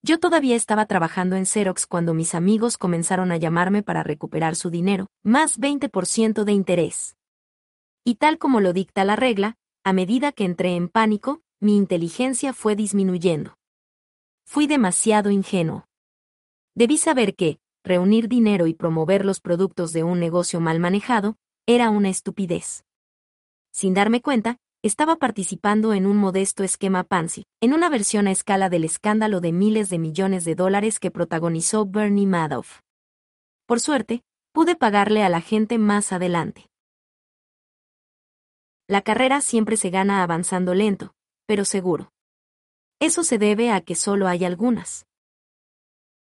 Yo 0.04 0.20
todavía 0.20 0.56
estaba 0.56 0.88
trabajando 0.88 1.36
en 1.36 1.46
Xerox 1.46 1.86
cuando 1.86 2.16
mis 2.16 2.34
amigos 2.34 2.80
comenzaron 2.80 3.32
a 3.32 3.38
llamarme 3.38 3.84
para 3.84 4.02
recuperar 4.02 4.56
su 4.56 4.72
dinero, 4.72 5.08
más 5.24 5.60
20% 5.60 6.44
de 6.44 6.52
interés. 6.54 7.18
Y 8.04 8.16
tal 8.16 8.40
como 8.40 8.62
lo 8.62 8.74
dicta 8.74 9.04
la 9.06 9.16
regla, 9.16 9.58
a 9.84 9.94
medida 9.94 10.32
que 10.32 10.46
entré 10.46 10.76
en 10.76 10.90
pánico, 10.90 11.44
mi 11.60 11.78
inteligencia 11.78 12.52
fue 12.52 12.76
disminuyendo. 12.76 13.60
Fui 14.44 14.66
demasiado 14.66 15.30
ingenuo. 15.30 15.86
Debí 16.74 16.98
saber 16.98 17.36
que, 17.36 17.60
reunir 17.84 18.28
dinero 18.28 18.66
y 18.66 18.74
promover 18.74 19.24
los 19.24 19.40
productos 19.40 19.94
de 19.94 20.04
un 20.04 20.20
negocio 20.20 20.60
mal 20.60 20.80
manejado, 20.80 21.38
era 21.68 21.92
una 21.92 22.10
estupidez. 22.10 22.86
Sin 23.72 23.94
darme 23.94 24.22
cuenta, 24.22 24.58
estaba 24.84 25.18
participando 25.18 25.94
en 25.94 26.08
un 26.08 26.18
modesto 26.18 26.64
esquema 26.64 27.04
Pansy, 27.04 27.46
en 27.62 27.74
una 27.74 27.88
versión 27.88 28.28
a 28.28 28.32
escala 28.32 28.68
del 28.68 28.84
escándalo 28.84 29.40
de 29.40 29.52
miles 29.52 29.90
de 29.90 30.00
millones 30.00 30.44
de 30.44 30.56
dólares 30.56 31.00
que 31.00 31.12
protagonizó 31.12 31.86
Bernie 31.86 32.26
Madoff. 32.26 32.80
Por 33.68 33.80
suerte, 33.80 34.24
pude 34.52 34.76
pagarle 34.76 35.24
a 35.24 35.30
la 35.30 35.40
gente 35.40 35.78
más 35.78 36.12
adelante. 36.12 36.68
La 38.88 39.04
carrera 39.04 39.42
siempre 39.42 39.78
se 39.78 39.92
gana 39.92 40.24
avanzando 40.24 40.74
lento, 40.74 41.14
pero 41.46 41.64
seguro. 41.64 42.12
Eso 43.00 43.24
se 43.24 43.38
debe 43.38 43.72
a 43.72 43.82
que 43.82 43.96
solo 43.96 44.28
hay 44.28 44.46
algunas 44.46 45.06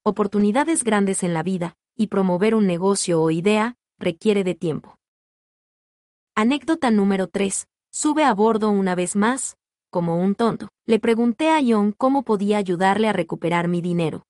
oportunidades 0.05 0.85
grandes 0.85 1.23
en 1.23 1.35
la 1.35 1.43
vida, 1.43 1.77
y 1.95 2.07
promover 2.07 2.55
un 2.55 2.67
negocio 2.67 3.21
o 3.21 3.31
idea 3.31 3.77
requiere 3.99 4.43
de 4.43 4.55
tiempo. 4.55 4.97
Anécdota 6.35 6.91
número 6.91 7.27
3 7.27 7.69
Sube 7.91 8.25
a 8.25 8.35
bordo 8.35 8.71
una 8.71 8.95
vez 8.95 9.17
más, 9.17 9.57
como 9.91 10.17
un 10.17 10.35
tonto. 10.35 10.69
Le 10.87 10.99
pregunté 11.01 11.51
a 11.51 11.61
John 11.67 11.93
cómo 11.93 12.23
podía 12.23 12.59
ayudarle 12.59 13.09
a 13.09 13.13
recuperar 13.13 13.69
mi 13.69 13.81
dinero. 13.81 14.25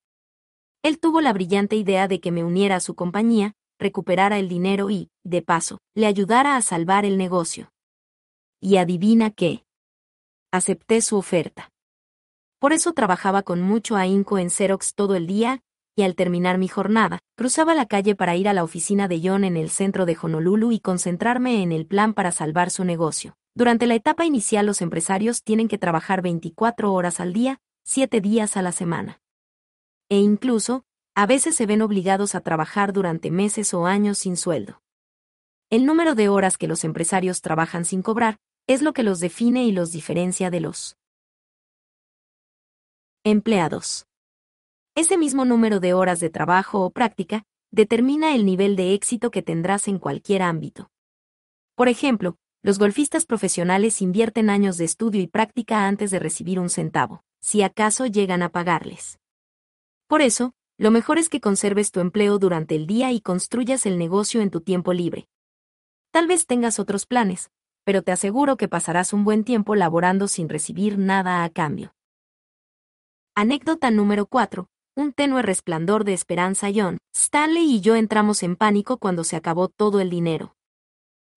Él 0.82 1.00
tuvo 1.00 1.20
la 1.20 1.32
brillante 1.32 1.76
idea 1.76 2.09
de 2.09 2.20
que 2.20 2.30
me 2.30 2.44
uniera 2.44 2.76
a 2.76 2.80
su 2.80 2.94
compañía, 2.94 3.54
recuperara 3.78 4.38
el 4.38 4.48
dinero 4.48 4.90
y, 4.90 5.11
de 5.24 5.42
paso, 5.42 5.78
le 5.94 6.06
ayudara 6.06 6.56
a 6.56 6.62
salvar 6.62 7.04
el 7.04 7.18
negocio. 7.18 7.70
Y 8.61 8.76
adivina 8.76 9.30
qué. 9.30 9.64
Acepté 10.52 11.00
su 11.00 11.16
oferta. 11.16 11.70
Por 12.61 12.72
eso 12.72 12.92
trabajaba 12.92 13.42
con 13.42 13.61
mucho 13.61 13.96
ahínco 13.96 14.38
en 14.38 14.50
Xerox 14.50 14.94
todo 14.94 15.14
el 15.14 15.26
día, 15.26 15.61
y 15.96 16.02
al 16.02 16.14
terminar 16.14 16.59
mi 16.59 16.68
jornada, 16.68 17.18
cruzaba 17.36 17.74
la 17.74 17.86
calle 17.86 18.14
para 18.14 18.36
ir 18.36 18.48
a 18.48 18.52
la 18.52 18.64
oficina 18.64 19.09
de 19.09 19.20
John 19.22 19.44
en 19.44 19.56
el 19.56 19.68
centro 19.68 20.06
de 20.06 20.16
Honolulu 20.20 20.72
y 20.72 20.80
concentrarme 20.80 21.62
en 21.62 21.72
el 21.72 21.86
plan 21.86 22.14
para 22.14 22.30
salvar 22.30 22.70
su 22.70 22.84
negocio. 22.84 23.36
Durante 23.59 23.88
la 23.88 23.96
etapa 23.96 24.24
inicial 24.24 24.66
los 24.66 24.82
empresarios 24.82 25.42
tienen 25.42 25.66
que 25.66 25.78
trabajar 25.78 26.22
24 26.22 26.92
horas 26.92 27.18
al 27.18 27.32
día, 27.32 27.61
7 27.82 28.20
días 28.20 28.56
a 28.56 28.62
la 28.62 28.70
semana. 28.70 29.20
E 30.09 30.18
incluso, 30.18 30.84
a 31.16 31.26
veces 31.26 31.56
se 31.56 31.66
ven 31.66 31.82
obligados 31.82 32.36
a 32.36 32.40
trabajar 32.40 32.92
durante 32.92 33.32
meses 33.32 33.74
o 33.74 33.86
años 33.86 34.18
sin 34.18 34.36
sueldo. 34.36 34.80
El 35.70 35.86
número 35.86 36.14
de 36.14 36.28
horas 36.28 36.56
que 36.56 36.68
los 36.68 36.84
empresarios 36.84 37.40
trabajan 37.40 37.84
sin 37.84 38.00
cobrar 38.00 38.38
es 38.68 38.80
lo 38.80 38.92
que 38.92 39.02
los 39.02 39.18
define 39.18 39.64
y 39.64 39.72
los 39.72 39.90
diferencia 39.90 40.50
de 40.50 40.61
los 40.61 40.96
empleados. 43.24 44.06
Ese 44.94 45.18
mismo 45.18 45.44
número 45.44 45.80
de 45.80 45.94
horas 45.94 46.20
de 46.20 46.30
trabajo 46.30 46.84
o 46.84 46.90
práctica 46.90 47.42
determina 47.72 48.36
el 48.36 48.46
nivel 48.46 48.76
de 48.76 48.94
éxito 48.94 49.32
que 49.32 49.42
tendrás 49.42 49.88
en 49.88 49.98
cualquier 49.98 50.42
ámbito. 50.42 50.92
Por 51.74 51.88
ejemplo, 51.88 52.38
los 52.68 52.78
golfistas 52.78 53.24
profesionales 53.24 54.02
invierten 54.02 54.50
años 54.50 54.76
de 54.76 54.84
estudio 54.84 55.22
y 55.22 55.26
práctica 55.26 55.86
antes 55.86 56.10
de 56.10 56.18
recibir 56.18 56.60
un 56.60 56.68
centavo, 56.68 57.22
si 57.40 57.62
acaso 57.62 58.04
llegan 58.04 58.42
a 58.42 58.50
pagarles. 58.50 59.18
Por 60.06 60.20
eso, 60.20 60.52
lo 60.76 60.90
mejor 60.90 61.16
es 61.16 61.30
que 61.30 61.40
conserves 61.40 61.92
tu 61.92 62.00
empleo 62.00 62.38
durante 62.38 62.74
el 62.74 62.86
día 62.86 63.10
y 63.10 63.22
construyas 63.22 63.86
el 63.86 63.96
negocio 63.96 64.42
en 64.42 64.50
tu 64.50 64.60
tiempo 64.60 64.92
libre. 64.92 65.28
Tal 66.10 66.26
vez 66.26 66.44
tengas 66.44 66.78
otros 66.78 67.06
planes, 67.06 67.50
pero 67.84 68.02
te 68.02 68.12
aseguro 68.12 68.58
que 68.58 68.68
pasarás 68.68 69.14
un 69.14 69.24
buen 69.24 69.44
tiempo 69.44 69.74
laborando 69.74 70.28
sin 70.28 70.50
recibir 70.50 70.98
nada 70.98 71.44
a 71.44 71.48
cambio. 71.48 71.94
Anécdota 73.34 73.90
número 73.90 74.26
4. 74.26 74.68
Un 74.94 75.14
tenue 75.14 75.40
resplandor 75.40 76.04
de 76.04 76.12
esperanza 76.12 76.68
John. 76.74 76.98
Stanley 77.16 77.76
y 77.76 77.80
yo 77.80 77.96
entramos 77.96 78.42
en 78.42 78.56
pánico 78.56 78.98
cuando 78.98 79.24
se 79.24 79.36
acabó 79.36 79.68
todo 79.68 80.00
el 80.00 80.10
dinero. 80.10 80.57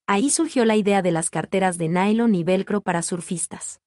Ahí 0.07 0.29
surgió 0.29 0.65
la 0.65 0.75
idea 0.75 1.01
de 1.01 1.11
las 1.11 1.29
carteras 1.29 1.77
de 1.77 1.87
nylon 1.89 2.35
y 2.35 2.43
velcro 2.43 2.81
para 2.81 3.01
surfistas. 3.01 3.81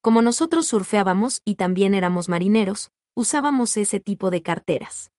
Como 0.00 0.22
nosotros 0.22 0.66
surfeábamos 0.66 1.40
y 1.44 1.54
también 1.54 1.94
éramos 1.94 2.28
marineros, 2.28 2.90
usábamos 3.14 3.76
ese 3.76 4.00
tipo 4.00 4.30
de 4.30 4.42
carteras. 4.42 5.10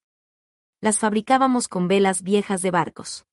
Las 0.81 0.99
fabricábamos 0.99 1.67
con 1.67 1.87
velas 1.87 2.21
viejas 2.21 2.61
de 2.61 2.71
barcos. 2.71 3.25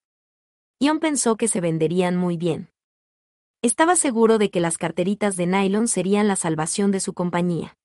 Ion 0.80 0.98
pensó 0.98 1.36
que 1.36 1.48
se 1.48 1.60
venderían 1.60 2.16
muy 2.16 2.36
bien. 2.36 2.70
Estaba 3.62 3.94
seguro 3.94 4.38
de 4.38 4.50
que 4.50 4.60
las 4.60 4.78
carteritas 4.78 5.36
de 5.36 5.46
nylon 5.46 5.88
serían 5.88 6.26
la 6.26 6.36
salvación 6.36 6.90
de 6.90 7.00
su 7.00 7.12
compañía. 7.12 7.76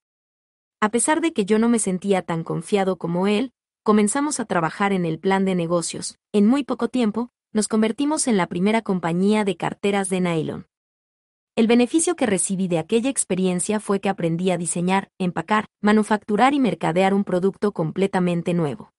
A 0.80 0.90
pesar 0.90 1.22
de 1.22 1.34
que 1.34 1.46
yo 1.46 1.60
no 1.60 1.70
me 1.70 1.80
sentía 1.80 2.22
tan 2.22 2.44
confiado 2.44 2.98
como 2.98 3.28
él, 3.28 3.52
comenzamos 3.84 4.40
a 4.40 4.46
trabajar 4.46 4.94
en 4.94 5.06
el 5.06 5.20
plan 5.20 5.46
de 5.46 5.56
negocios. 5.56 6.18
En 6.32 6.48
muy 6.48 6.64
poco 6.64 6.88
tiempo, 6.88 7.32
nos 7.58 7.68
convertimos 7.68 8.28
en 8.28 8.38
la 8.38 8.46
primera 8.46 8.84
compañía 8.84 9.44
de 9.44 9.58
carteras 9.58 10.10
de 10.10 10.22
nylon. 10.22 10.68
El 11.56 11.66
beneficio 11.66 12.16
que 12.16 12.28
recibí 12.28 12.68
de 12.68 12.78
aquella 12.78 13.10
experiencia 13.10 13.80
fue 13.80 14.00
que 14.00 14.10
aprendí 14.10 14.52
a 14.52 14.60
diseñar, 14.60 15.10
empacar, 15.18 15.66
manufacturar 15.82 16.54
y 16.54 16.60
mercadear 16.60 17.16
un 17.16 17.24
producto 17.24 17.72
completamente 17.72 18.54
nuevo. 18.54 18.94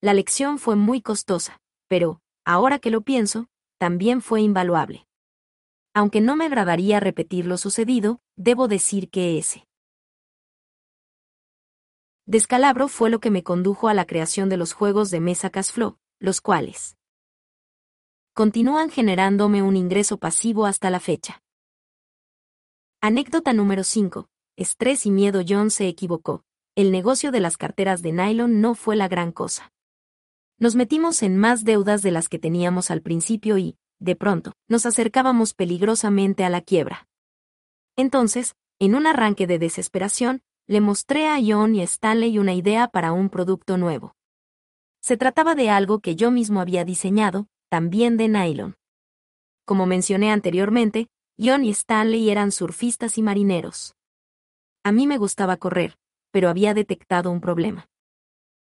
La 0.00 0.12
lección 0.12 0.58
fue 0.58 0.74
muy 0.74 1.00
costosa, 1.00 1.60
pero, 1.86 2.20
ahora 2.44 2.80
que 2.80 2.90
lo 2.90 3.02
pienso, 3.02 3.46
también 3.78 4.22
fue 4.22 4.42
invaluable. 4.42 5.06
Aunque 5.94 6.20
no 6.20 6.34
me 6.34 6.46
agradaría 6.46 6.98
repetir 6.98 7.46
lo 7.46 7.58
sucedido, 7.58 8.18
debo 8.34 8.66
decir 8.66 9.08
que 9.08 9.38
ese 9.38 9.68
descalabro 12.26 12.88
fue 12.88 13.08
lo 13.08 13.20
que 13.20 13.30
me 13.30 13.44
condujo 13.44 13.86
a 13.88 13.94
la 13.94 14.04
creación 14.04 14.48
de 14.48 14.56
los 14.56 14.72
juegos 14.72 15.12
de 15.12 15.20
mesa 15.20 15.50
Casflow, 15.50 15.96
los 16.18 16.40
cuales 16.40 16.97
continúan 18.38 18.88
generándome 18.88 19.64
un 19.64 19.74
ingreso 19.74 20.16
pasivo 20.16 20.64
hasta 20.64 20.90
la 20.90 21.00
fecha. 21.00 21.42
Anécdota 23.00 23.52
número 23.52 23.82
5. 23.82 24.28
Estrés 24.56 25.06
y 25.06 25.10
miedo 25.10 25.40
John 25.44 25.72
se 25.72 25.88
equivocó. 25.88 26.44
El 26.76 26.92
negocio 26.92 27.32
de 27.32 27.40
las 27.40 27.56
carteras 27.56 28.00
de 28.00 28.12
nylon 28.12 28.60
no 28.60 28.76
fue 28.76 28.94
la 28.94 29.08
gran 29.08 29.32
cosa. 29.32 29.72
Nos 30.56 30.76
metimos 30.76 31.24
en 31.24 31.36
más 31.36 31.64
deudas 31.64 32.02
de 32.02 32.12
las 32.12 32.28
que 32.28 32.38
teníamos 32.38 32.92
al 32.92 33.02
principio 33.02 33.58
y, 33.58 33.76
de 33.98 34.14
pronto, 34.14 34.52
nos 34.68 34.86
acercábamos 34.86 35.52
peligrosamente 35.52 36.44
a 36.44 36.48
la 36.48 36.60
quiebra. 36.60 37.08
Entonces, 37.96 38.54
en 38.78 38.94
un 38.94 39.08
arranque 39.08 39.48
de 39.48 39.58
desesperación, 39.58 40.42
le 40.68 40.80
mostré 40.80 41.26
a 41.26 41.40
John 41.44 41.74
y 41.74 41.82
Stanley 41.82 42.38
una 42.38 42.54
idea 42.54 42.86
para 42.86 43.10
un 43.10 43.30
producto 43.30 43.78
nuevo. 43.78 44.14
Se 45.00 45.16
trataba 45.16 45.56
de 45.56 45.70
algo 45.70 45.98
que 45.98 46.14
yo 46.14 46.30
mismo 46.30 46.60
había 46.60 46.84
diseñado, 46.84 47.48
también 47.68 48.16
de 48.16 48.28
nylon. 48.28 48.76
Como 49.64 49.86
mencioné 49.86 50.30
anteriormente, 50.30 51.08
John 51.38 51.64
y 51.64 51.70
Stanley 51.70 52.30
eran 52.30 52.52
surfistas 52.52 53.18
y 53.18 53.22
marineros. 53.22 53.94
A 54.82 54.92
mí 54.92 55.06
me 55.06 55.18
gustaba 55.18 55.56
correr, 55.56 55.96
pero 56.30 56.48
había 56.48 56.74
detectado 56.74 57.30
un 57.30 57.40
problema. 57.40 57.88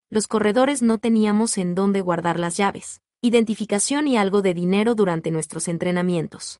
Los 0.09 0.27
corredores 0.27 0.81
no 0.81 0.97
teníamos 0.97 1.57
en 1.57 1.73
dónde 1.73 2.01
guardar 2.01 2.39
las 2.39 2.57
llaves, 2.57 3.01
identificación 3.21 4.07
y 4.07 4.17
algo 4.17 4.41
de 4.41 4.53
dinero 4.53 4.95
durante 4.95 5.31
nuestros 5.31 5.67
entrenamientos. 5.67 6.59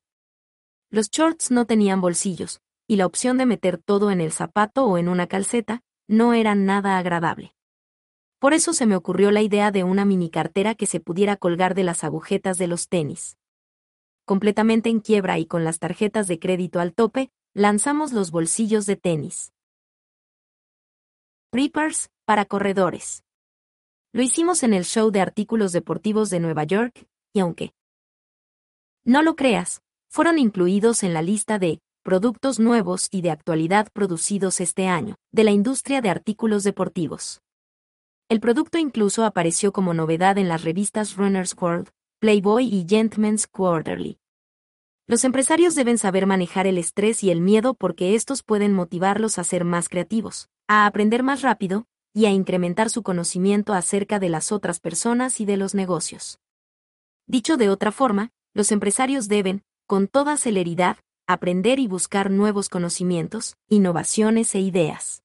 Los 0.90 1.10
shorts 1.10 1.50
no 1.50 1.66
tenían 1.66 2.00
bolsillos, 2.00 2.60
y 2.86 2.96
la 2.96 3.06
opción 3.06 3.38
de 3.38 3.46
meter 3.46 3.78
todo 3.78 4.10
en 4.10 4.20
el 4.20 4.32
zapato 4.32 4.84
o 4.86 4.98
en 4.98 5.08
una 5.08 5.26
calceta 5.26 5.82
no 6.08 6.34
era 6.34 6.54
nada 6.54 6.98
agradable. 6.98 7.54
Por 8.42 8.52
eso 8.52 8.74
se 8.74 8.84
me 8.84 8.96
ocurrió 8.96 9.30
la 9.30 9.40
idea 9.40 9.70
de 9.70 9.84
una 9.84 10.04
mini 10.04 10.28
cartera 10.28 10.74
que 10.74 10.84
se 10.84 11.00
pudiera 11.00 11.36
colgar 11.36 11.74
de 11.74 11.84
las 11.84 12.04
agujetas 12.04 12.58
de 12.58 12.66
los 12.66 12.88
tenis 12.88 13.38
completamente 14.24 14.88
en 14.88 15.00
quiebra 15.00 15.38
y 15.38 15.46
con 15.46 15.64
las 15.64 15.78
tarjetas 15.78 16.26
de 16.28 16.38
crédito 16.38 16.80
al 16.80 16.94
tope, 16.94 17.30
lanzamos 17.54 18.12
los 18.12 18.30
bolsillos 18.30 18.86
de 18.86 18.96
tenis. 18.96 19.52
Preppers 21.50 22.08
para 22.24 22.44
corredores. 22.44 23.24
Lo 24.12 24.22
hicimos 24.22 24.62
en 24.62 24.74
el 24.74 24.84
show 24.84 25.10
de 25.10 25.20
artículos 25.20 25.72
deportivos 25.72 26.30
de 26.30 26.40
Nueva 26.40 26.64
York, 26.64 27.06
y 27.34 27.40
aunque 27.40 27.74
no 29.04 29.22
lo 29.22 29.36
creas, 29.36 29.82
fueron 30.08 30.38
incluidos 30.38 31.02
en 31.02 31.14
la 31.14 31.22
lista 31.22 31.58
de 31.58 31.80
productos 32.02 32.58
nuevos 32.58 33.08
y 33.10 33.22
de 33.22 33.30
actualidad 33.30 33.88
producidos 33.92 34.60
este 34.60 34.86
año, 34.86 35.16
de 35.30 35.44
la 35.44 35.50
industria 35.50 36.00
de 36.00 36.10
artículos 36.10 36.64
deportivos. 36.64 37.42
El 38.32 38.40
producto 38.40 38.78
incluso 38.78 39.26
apareció 39.26 39.74
como 39.74 39.92
novedad 39.92 40.38
en 40.38 40.48
las 40.48 40.64
revistas 40.64 41.16
Runner's 41.16 41.54
World, 41.60 41.90
Playboy 42.18 42.64
y 42.64 42.86
Gentleman's 42.88 43.46
Quarterly. 43.46 44.20
Los 45.06 45.24
empresarios 45.24 45.74
deben 45.74 45.98
saber 45.98 46.24
manejar 46.24 46.66
el 46.66 46.78
estrés 46.78 47.22
y 47.22 47.30
el 47.30 47.42
miedo 47.42 47.74
porque 47.74 48.14
estos 48.14 48.42
pueden 48.42 48.72
motivarlos 48.72 49.38
a 49.38 49.44
ser 49.44 49.66
más 49.66 49.90
creativos, 49.90 50.48
a 50.66 50.86
aprender 50.86 51.22
más 51.22 51.42
rápido 51.42 51.84
y 52.14 52.24
a 52.24 52.30
incrementar 52.30 52.88
su 52.88 53.02
conocimiento 53.02 53.74
acerca 53.74 54.18
de 54.18 54.30
las 54.30 54.50
otras 54.50 54.80
personas 54.80 55.38
y 55.38 55.44
de 55.44 55.58
los 55.58 55.74
negocios. 55.74 56.38
Dicho 57.26 57.58
de 57.58 57.68
otra 57.68 57.92
forma, 57.92 58.30
los 58.54 58.72
empresarios 58.72 59.28
deben, 59.28 59.62
con 59.86 60.08
toda 60.08 60.38
celeridad, 60.38 60.96
aprender 61.26 61.78
y 61.78 61.86
buscar 61.86 62.30
nuevos 62.30 62.70
conocimientos, 62.70 63.56
innovaciones 63.68 64.54
e 64.54 64.60
ideas. 64.60 65.22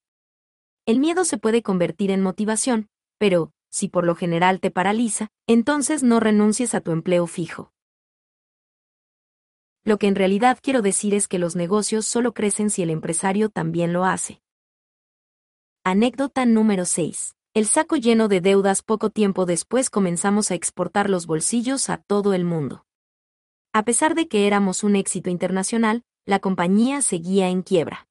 El 0.85 0.99
miedo 0.99 1.23
se 1.23 1.37
puede 1.37 1.61
convertir 1.61 2.11
en 2.11 2.21
motivación, 2.21 2.89
pero, 3.17 3.51
si 3.69 3.87
por 3.87 4.05
lo 4.05 4.15
general 4.15 4.59
te 4.59 4.71
paraliza, 4.71 5.29
entonces 5.47 6.03
no 6.03 6.19
renuncies 6.19 6.73
a 6.75 6.81
tu 6.81 6.91
empleo 6.91 7.27
fijo. 7.27 7.71
Lo 9.83 9.97
que 9.97 10.07
en 10.07 10.15
realidad 10.15 10.59
quiero 10.61 10.81
decir 10.81 11.13
es 11.13 11.27
que 11.27 11.39
los 11.39 11.55
negocios 11.55 12.05
solo 12.05 12.33
crecen 12.33 12.69
si 12.69 12.81
el 12.81 12.89
empresario 12.89 13.49
también 13.49 13.93
lo 13.93 14.03
hace. 14.03 14.41
Anécdota 15.83 16.45
número 16.45 16.83
6. 16.83 17.35
El 17.53 17.65
saco 17.65 17.95
lleno 17.95 18.27
de 18.27 18.41
deudas 18.41 18.83
poco 18.83 19.09
tiempo 19.09 19.45
después 19.45 19.89
comenzamos 19.89 20.51
a 20.51 20.55
exportar 20.55 21.09
los 21.09 21.25
bolsillos 21.25 21.89
a 21.89 21.97
todo 21.97 22.33
el 22.33 22.43
mundo. 22.43 22.85
A 23.71 23.85
pesar 23.85 24.13
de 24.13 24.27
que 24.27 24.45
éramos 24.45 24.83
un 24.83 24.95
éxito 24.95 25.29
internacional, 25.29 26.03
la 26.25 26.39
compañía 26.39 27.01
seguía 27.01 27.47
en 27.47 27.61
quiebra. 27.61 28.09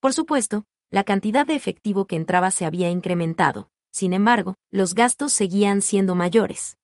Por 0.00 0.12
supuesto, 0.12 0.66
la 0.90 1.04
cantidad 1.04 1.46
de 1.46 1.54
efectivo 1.54 2.06
que 2.06 2.16
entraba 2.16 2.50
se 2.50 2.66
había 2.66 2.90
incrementado, 2.90 3.71
sin 3.92 4.14
embargo, 4.14 4.56
los 4.70 4.94
gastos 4.94 5.32
seguían 5.32 5.82
siendo 5.82 6.14
mayores. 6.14 6.78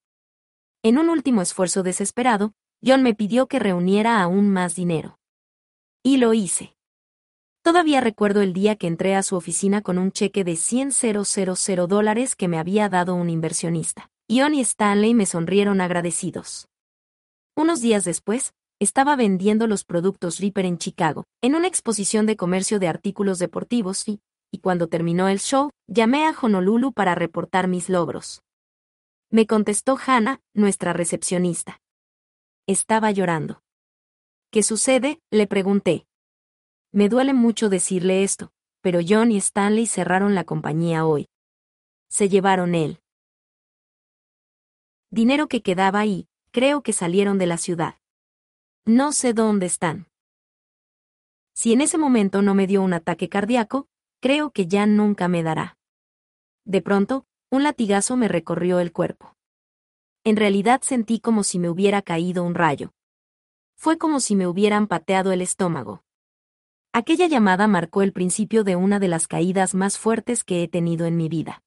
En 0.82 0.98
un 0.98 1.08
último 1.08 1.42
esfuerzo 1.42 1.82
desesperado, 1.82 2.52
John 2.84 3.02
me 3.02 3.14
pidió 3.14 3.48
que 3.48 3.58
reuniera 3.58 4.22
aún 4.22 4.50
más 4.50 4.76
dinero. 4.76 5.18
Y 6.04 6.18
lo 6.18 6.34
hice. 6.34 6.76
Todavía 7.62 8.00
recuerdo 8.00 8.40
el 8.40 8.52
día 8.52 8.76
que 8.76 8.86
entré 8.86 9.16
a 9.16 9.22
su 9.22 9.34
oficina 9.34 9.82
con 9.82 9.98
un 9.98 10.12
cheque 10.12 10.44
de 10.44 10.54
100,000 10.54 11.88
dólares 11.88 12.36
que 12.36 12.46
me 12.46 12.58
había 12.58 12.88
dado 12.88 13.14
un 13.14 13.28
inversionista. 13.28 14.10
John 14.30 14.54
y 14.54 14.60
Stanley 14.60 15.14
me 15.14 15.26
sonrieron 15.26 15.80
agradecidos. 15.80 16.68
Unos 17.56 17.80
días 17.80 18.04
después, 18.04 18.54
estaba 18.78 19.16
vendiendo 19.16 19.66
los 19.66 19.84
productos 19.84 20.38
Reaper 20.38 20.66
en 20.66 20.78
Chicago, 20.78 21.24
en 21.42 21.56
una 21.56 21.66
exposición 21.66 22.26
de 22.26 22.36
comercio 22.36 22.78
de 22.78 22.86
artículos 22.86 23.40
deportivos 23.40 24.06
y, 24.06 24.20
y 24.50 24.58
cuando 24.58 24.88
terminó 24.88 25.28
el 25.28 25.38
show, 25.38 25.70
llamé 25.86 26.26
a 26.26 26.34
Honolulu 26.40 26.92
para 26.92 27.14
reportar 27.14 27.68
mis 27.68 27.88
logros. 27.88 28.42
Me 29.30 29.46
contestó 29.46 29.98
Hannah, 30.04 30.40
nuestra 30.54 30.92
recepcionista. 30.92 31.80
Estaba 32.66 33.10
llorando. 33.10 33.62
¿Qué 34.50 34.62
sucede? 34.62 35.20
le 35.30 35.46
pregunté. 35.46 36.06
Me 36.92 37.08
duele 37.08 37.34
mucho 37.34 37.68
decirle 37.68 38.24
esto, 38.24 38.50
pero 38.80 39.00
John 39.06 39.30
y 39.30 39.36
Stanley 39.36 39.86
cerraron 39.86 40.34
la 40.34 40.44
compañía 40.44 41.04
hoy. 41.04 41.28
Se 42.08 42.30
llevaron 42.30 42.74
él. 42.74 43.00
Dinero 45.10 45.48
que 45.48 45.62
quedaba 45.62 46.00
ahí, 46.00 46.28
creo 46.50 46.82
que 46.82 46.92
salieron 46.92 47.38
de 47.38 47.46
la 47.46 47.58
ciudad. 47.58 47.96
No 48.86 49.12
sé 49.12 49.34
dónde 49.34 49.66
están. 49.66 50.06
Si 51.52 51.72
en 51.72 51.82
ese 51.82 51.98
momento 51.98 52.40
no 52.40 52.54
me 52.54 52.66
dio 52.66 52.82
un 52.82 52.94
ataque 52.94 53.28
cardíaco, 53.28 53.88
creo 54.20 54.50
que 54.50 54.66
ya 54.66 54.86
nunca 54.86 55.28
me 55.28 55.42
dará. 55.42 55.76
De 56.64 56.82
pronto, 56.82 57.26
un 57.50 57.62
latigazo 57.62 58.16
me 58.16 58.28
recorrió 58.28 58.80
el 58.80 58.92
cuerpo. 58.92 59.34
En 60.24 60.36
realidad 60.36 60.82
sentí 60.82 61.20
como 61.20 61.44
si 61.44 61.58
me 61.58 61.70
hubiera 61.70 62.02
caído 62.02 62.44
un 62.44 62.54
rayo. 62.54 62.92
Fue 63.76 63.96
como 63.96 64.20
si 64.20 64.36
me 64.36 64.46
hubieran 64.46 64.86
pateado 64.86 65.32
el 65.32 65.40
estómago. 65.40 66.02
Aquella 66.92 67.26
llamada 67.26 67.68
marcó 67.68 68.02
el 68.02 68.12
principio 68.12 68.64
de 68.64 68.76
una 68.76 68.98
de 68.98 69.08
las 69.08 69.28
caídas 69.28 69.74
más 69.74 69.98
fuertes 69.98 70.42
que 70.42 70.62
he 70.62 70.68
tenido 70.68 71.06
en 71.06 71.16
mi 71.16 71.28
vida. 71.28 71.62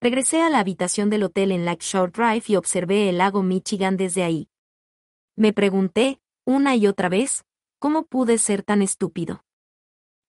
Regresé 0.00 0.40
a 0.42 0.48
la 0.48 0.60
habitación 0.60 1.10
del 1.10 1.24
hotel 1.24 1.52
en 1.52 1.64
Lakeshore 1.64 2.12
Drive 2.12 2.44
y 2.46 2.56
observé 2.56 3.08
el 3.08 3.18
lago 3.18 3.42
Michigan 3.42 3.96
desde 3.96 4.22
ahí. 4.22 4.48
Me 5.36 5.52
pregunté, 5.52 6.20
una 6.44 6.76
y 6.76 6.86
otra 6.86 7.08
vez, 7.08 7.44
¿cómo 7.78 8.06
pude 8.06 8.38
ser 8.38 8.62
tan 8.62 8.80
estúpido? 8.80 9.44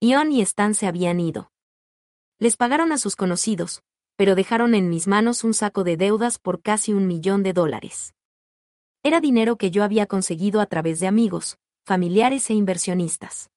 Ion 0.02 0.32
y 0.32 0.40
Stan 0.40 0.72
se 0.72 0.86
habían 0.86 1.20
ido. 1.20 1.52
Les 2.38 2.56
pagaron 2.56 2.90
a 2.90 2.96
sus 2.96 3.16
conocidos, 3.16 3.82
pero 4.16 4.34
dejaron 4.34 4.74
en 4.74 4.88
mis 4.88 5.06
manos 5.06 5.44
un 5.44 5.52
saco 5.52 5.84
de 5.84 5.98
deudas 5.98 6.38
por 6.38 6.62
casi 6.62 6.94
un 6.94 7.06
millón 7.06 7.42
de 7.42 7.52
dólares. 7.52 8.14
Era 9.02 9.20
dinero 9.20 9.56
que 9.56 9.70
yo 9.70 9.84
había 9.84 10.06
conseguido 10.06 10.62
a 10.62 10.66
través 10.66 11.00
de 11.00 11.06
amigos, 11.06 11.58
familiares 11.84 12.48
e 12.48 12.54
inversionistas. 12.54 13.50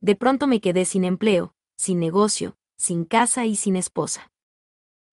De 0.00 0.16
pronto 0.16 0.48
me 0.48 0.60
quedé 0.60 0.84
sin 0.84 1.04
empleo, 1.04 1.54
sin 1.76 2.00
negocio, 2.00 2.56
sin 2.76 3.04
casa 3.04 3.46
y 3.46 3.54
sin 3.54 3.76
esposa. 3.76 4.32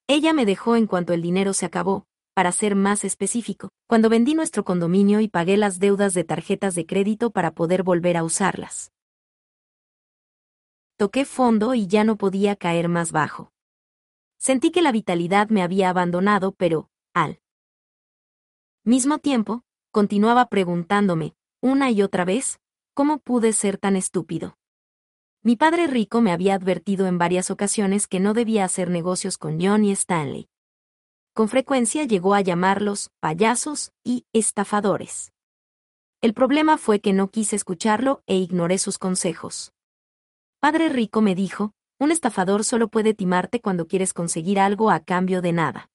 Ella 0.07 0.33
me 0.33 0.47
dejó 0.47 0.75
en 0.75 0.87
cuanto 0.87 1.13
el 1.13 1.21
dinero 1.21 1.53
se 1.53 1.67
acabó, 1.67 2.07
para 2.33 2.51
ser 2.53 2.73
más 2.73 3.03
específico, 3.03 3.69
cuando 3.85 4.09
vendí 4.09 4.33
nuestro 4.33 4.65
condominio 4.65 5.19
y 5.19 5.27
pagué 5.27 5.57
las 5.57 5.77
deudas 5.77 6.15
de 6.15 6.23
tarjetas 6.23 6.73
de 6.73 6.87
crédito 6.87 7.29
para 7.29 7.51
poder 7.51 7.83
volver 7.83 8.17
a 8.17 8.23
usarlas. 8.23 8.91
Toqué 10.99 11.23
fondo 11.23 11.75
y 11.75 11.87
ya 11.87 12.03
no 12.03 12.17
podía 12.17 12.57
caer 12.57 12.89
más 12.89 13.13
bajo. 13.13 13.53
Sentí 14.37 14.69
que 14.69 14.81
la 14.81 14.91
vitalidad 14.91 15.47
me 15.47 15.61
había 15.61 15.89
abandonado, 15.89 16.51
pero, 16.51 16.89
al 17.13 17.39
mismo 18.83 19.19
tiempo, 19.19 19.63
continuaba 19.91 20.47
preguntándome, 20.47 21.35
una 21.61 21.89
y 21.89 22.01
otra 22.01 22.25
vez, 22.25 22.59
¿cómo 22.93 23.19
pude 23.19 23.53
ser 23.53 23.77
tan 23.77 23.95
estúpido? 23.95 24.57
Mi 25.41 25.55
padre 25.55 25.87
rico 25.87 26.19
me 26.19 26.33
había 26.33 26.55
advertido 26.55 27.07
en 27.07 27.17
varias 27.17 27.49
ocasiones 27.49 28.05
que 28.05 28.19
no 28.19 28.33
debía 28.33 28.65
hacer 28.65 28.89
negocios 28.89 29.37
con 29.37 29.57
John 29.61 29.85
y 29.85 29.93
Stanley. 29.93 30.49
Con 31.33 31.47
frecuencia 31.47 32.03
llegó 32.03 32.33
a 32.33 32.41
llamarlos 32.41 33.09
payasos 33.21 33.93
y 34.03 34.25
estafadores. 34.33 35.31
El 36.19 36.33
problema 36.33 36.77
fue 36.77 36.99
que 36.99 37.13
no 37.13 37.29
quise 37.31 37.55
escucharlo 37.55 38.21
e 38.27 38.35
ignoré 38.35 38.77
sus 38.77 38.97
consejos. 38.97 39.71
Padre 40.59 40.89
rico 40.89 41.21
me 41.21 41.35
dijo, 41.35 41.73
un 41.99 42.11
estafador 42.11 42.65
solo 42.65 42.89
puede 42.89 43.13
timarte 43.13 43.61
cuando 43.61 43.87
quieres 43.87 44.11
conseguir 44.13 44.59
algo 44.59 44.91
a 44.91 44.99
cambio 44.99 45.41
de 45.41 45.53
nada. 45.53 45.89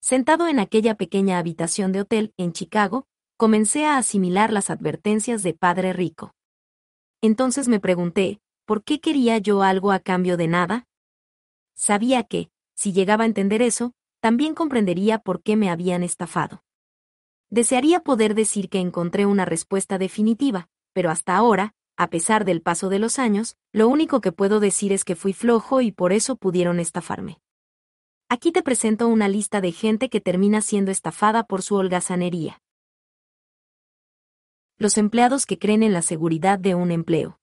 Sentado 0.00 0.46
en 0.46 0.60
aquella 0.60 0.94
pequeña 0.94 1.38
habitación 1.38 1.90
de 1.90 2.02
hotel 2.02 2.32
en 2.36 2.52
Chicago, 2.52 3.06
comencé 3.36 3.84
a 3.84 3.96
asimilar 3.96 4.52
las 4.52 4.70
advertencias 4.70 5.42
de 5.42 5.54
Padre 5.54 5.92
Rico. 5.92 6.32
Entonces 7.22 7.66
me 7.66 7.80
pregunté, 7.80 8.40
¿por 8.66 8.84
qué 8.84 9.00
quería 9.00 9.38
yo 9.38 9.64
algo 9.64 9.90
a 9.90 9.98
cambio 9.98 10.36
de 10.36 10.46
nada? 10.46 10.86
Sabía 11.74 12.22
que, 12.22 12.50
si 12.76 12.92
llegaba 12.92 13.24
a 13.24 13.26
entender 13.26 13.62
eso, 13.62 13.94
también 14.20 14.54
comprendería 14.54 15.18
por 15.18 15.42
qué 15.42 15.56
me 15.56 15.70
habían 15.70 16.04
estafado. 16.04 16.62
Desearía 17.50 17.98
poder 17.98 18.36
decir 18.36 18.68
que 18.68 18.78
encontré 18.78 19.26
una 19.26 19.44
respuesta 19.44 19.98
definitiva, 19.98 20.68
pero 20.92 21.10
hasta 21.10 21.34
ahora, 21.34 21.74
a 22.02 22.10
pesar 22.10 22.44
del 22.44 22.62
paso 22.62 22.88
de 22.88 22.98
los 22.98 23.18
años, 23.18 23.56
lo 23.72 23.88
único 23.88 24.20
que 24.20 24.32
puedo 24.32 24.60
decir 24.60 24.92
es 24.92 25.04
que 25.04 25.16
fui 25.16 25.32
flojo 25.32 25.80
y 25.80 25.92
por 25.92 26.12
eso 26.12 26.36
pudieron 26.36 26.80
estafarme. 26.80 27.40
Aquí 28.28 28.52
te 28.52 28.62
presento 28.62 29.08
una 29.08 29.28
lista 29.28 29.60
de 29.60 29.72
gente 29.72 30.08
que 30.08 30.20
termina 30.20 30.60
siendo 30.60 30.90
estafada 30.90 31.44
por 31.44 31.62
su 31.62 31.76
holgazanería. 31.76 32.60
Los 34.78 34.98
empleados 34.98 35.46
que 35.46 35.58
creen 35.58 35.82
en 35.82 35.92
la 35.92 36.02
seguridad 36.02 36.58
de 36.58 36.74
un 36.74 36.90
empleo 36.90 37.38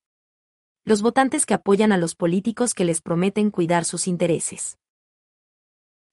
los 0.90 1.04
votantes 1.04 1.46
que 1.46 1.54
apoyan 1.54 1.92
a 1.92 1.98
los 1.98 2.16
políticos 2.16 2.74
que 2.74 2.84
les 2.84 3.00
prometen 3.00 3.52
cuidar 3.52 3.86
sus 3.86 4.08
intereses. 4.08 4.80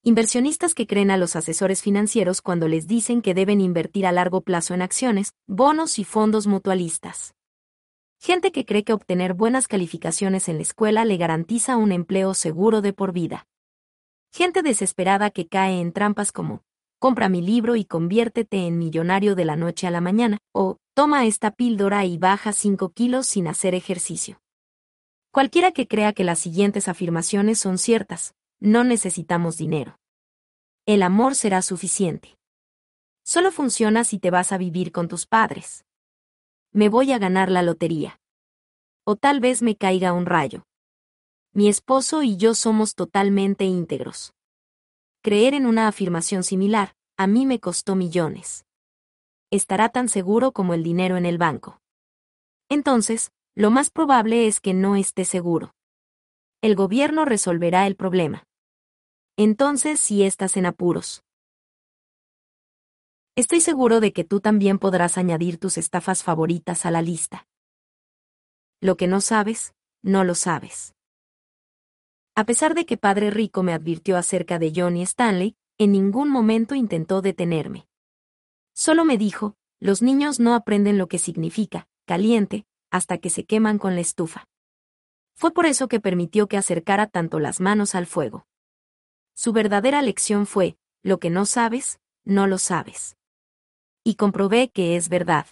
Inversionistas 0.02 0.74
que 0.74 0.86
creen 0.86 1.10
a 1.10 1.16
los 1.16 1.34
asesores 1.34 1.80
financieros 1.80 2.42
cuando 2.42 2.68
les 2.68 2.86
dicen 2.86 3.22
que 3.22 3.32
deben 3.32 3.62
invertir 3.62 4.04
a 4.04 4.12
largo 4.12 4.42
plazo 4.42 4.74
en 4.74 4.82
acciones, 4.82 5.32
bonos 5.46 5.98
y 5.98 6.04
fondos 6.04 6.46
mutualistas. 6.46 7.34
Gente 8.26 8.50
que 8.50 8.64
cree 8.64 8.82
que 8.82 8.92
obtener 8.92 9.34
buenas 9.34 9.68
calificaciones 9.68 10.48
en 10.48 10.56
la 10.56 10.62
escuela 10.62 11.04
le 11.04 11.16
garantiza 11.16 11.76
un 11.76 11.92
empleo 11.92 12.34
seguro 12.34 12.82
de 12.82 12.92
por 12.92 13.12
vida. 13.12 13.46
Gente 14.32 14.64
desesperada 14.64 15.30
que 15.30 15.46
cae 15.46 15.80
en 15.80 15.92
trampas 15.92 16.32
como, 16.32 16.64
compra 16.98 17.28
mi 17.28 17.40
libro 17.40 17.76
y 17.76 17.84
conviértete 17.84 18.66
en 18.66 18.78
millonario 18.78 19.36
de 19.36 19.44
la 19.44 19.54
noche 19.54 19.86
a 19.86 19.92
la 19.92 20.00
mañana, 20.00 20.38
o, 20.52 20.78
toma 20.92 21.24
esta 21.24 21.52
píldora 21.52 22.04
y 22.04 22.18
baja 22.18 22.52
5 22.52 22.88
kilos 22.88 23.28
sin 23.28 23.46
hacer 23.46 23.76
ejercicio. 23.76 24.40
Cualquiera 25.30 25.70
que 25.70 25.86
crea 25.86 26.12
que 26.12 26.24
las 26.24 26.40
siguientes 26.40 26.88
afirmaciones 26.88 27.60
son 27.60 27.78
ciertas, 27.78 28.34
no 28.58 28.82
necesitamos 28.82 29.56
dinero. 29.56 30.00
El 30.84 31.04
amor 31.04 31.36
será 31.36 31.62
suficiente. 31.62 32.36
Solo 33.22 33.52
funciona 33.52 34.02
si 34.02 34.18
te 34.18 34.32
vas 34.32 34.50
a 34.50 34.58
vivir 34.58 34.90
con 34.90 35.06
tus 35.06 35.26
padres. 35.26 35.85
Me 36.76 36.90
voy 36.90 37.10
a 37.12 37.18
ganar 37.18 37.50
la 37.50 37.62
lotería. 37.62 38.20
O 39.06 39.16
tal 39.16 39.40
vez 39.40 39.62
me 39.62 39.76
caiga 39.76 40.12
un 40.12 40.26
rayo. 40.26 40.66
Mi 41.54 41.68
esposo 41.70 42.22
y 42.22 42.36
yo 42.36 42.54
somos 42.54 42.94
totalmente 42.94 43.64
íntegros. 43.64 44.34
Creer 45.22 45.54
en 45.54 45.64
una 45.64 45.88
afirmación 45.88 46.42
similar, 46.44 46.94
a 47.16 47.26
mí 47.28 47.46
me 47.46 47.60
costó 47.60 47.96
millones. 47.96 48.66
Estará 49.50 49.88
tan 49.88 50.10
seguro 50.10 50.52
como 50.52 50.74
el 50.74 50.82
dinero 50.82 51.16
en 51.16 51.24
el 51.24 51.38
banco. 51.38 51.80
Entonces, 52.68 53.32
lo 53.54 53.70
más 53.70 53.88
probable 53.88 54.46
es 54.46 54.60
que 54.60 54.74
no 54.74 54.96
esté 54.96 55.24
seguro. 55.24 55.74
El 56.60 56.76
gobierno 56.76 57.24
resolverá 57.24 57.86
el 57.86 57.96
problema. 57.96 58.44
Entonces 59.38 59.98
si 59.98 60.24
estás 60.24 60.58
en 60.58 60.66
apuros. 60.66 61.24
Estoy 63.36 63.60
seguro 63.60 64.00
de 64.00 64.14
que 64.14 64.24
tú 64.24 64.40
también 64.40 64.78
podrás 64.78 65.18
añadir 65.18 65.58
tus 65.58 65.76
estafas 65.76 66.22
favoritas 66.22 66.86
a 66.86 66.90
la 66.90 67.02
lista. 67.02 67.46
Lo 68.80 68.96
que 68.96 69.08
no 69.08 69.20
sabes, 69.20 69.74
no 70.02 70.24
lo 70.24 70.34
sabes. 70.34 70.94
A 72.34 72.46
pesar 72.46 72.74
de 72.74 72.86
que 72.86 72.96
Padre 72.96 73.30
Rico 73.30 73.62
me 73.62 73.74
advirtió 73.74 74.16
acerca 74.16 74.58
de 74.58 74.72
Johnny 74.74 75.02
Stanley, 75.02 75.54
en 75.76 75.92
ningún 75.92 76.30
momento 76.30 76.74
intentó 76.74 77.20
detenerme. 77.20 77.86
Solo 78.72 79.04
me 79.04 79.18
dijo, 79.18 79.54
los 79.80 80.00
niños 80.00 80.40
no 80.40 80.54
aprenden 80.54 80.96
lo 80.96 81.06
que 81.06 81.18
significa, 81.18 81.88
caliente, 82.06 82.64
hasta 82.90 83.18
que 83.18 83.28
se 83.28 83.44
queman 83.44 83.76
con 83.76 83.96
la 83.96 84.00
estufa. 84.00 84.48
Fue 85.34 85.52
por 85.52 85.66
eso 85.66 85.88
que 85.88 86.00
permitió 86.00 86.48
que 86.48 86.56
acercara 86.56 87.06
tanto 87.06 87.38
las 87.38 87.60
manos 87.60 87.94
al 87.94 88.06
fuego. 88.06 88.46
Su 89.34 89.52
verdadera 89.52 90.00
lección 90.00 90.46
fue, 90.46 90.78
lo 91.02 91.18
que 91.18 91.28
no 91.28 91.44
sabes, 91.44 92.00
no 92.24 92.46
lo 92.46 92.56
sabes. 92.56 93.15
Y 94.08 94.14
comprobé 94.14 94.68
que 94.68 94.94
es 94.94 95.08
verdad. 95.08 95.46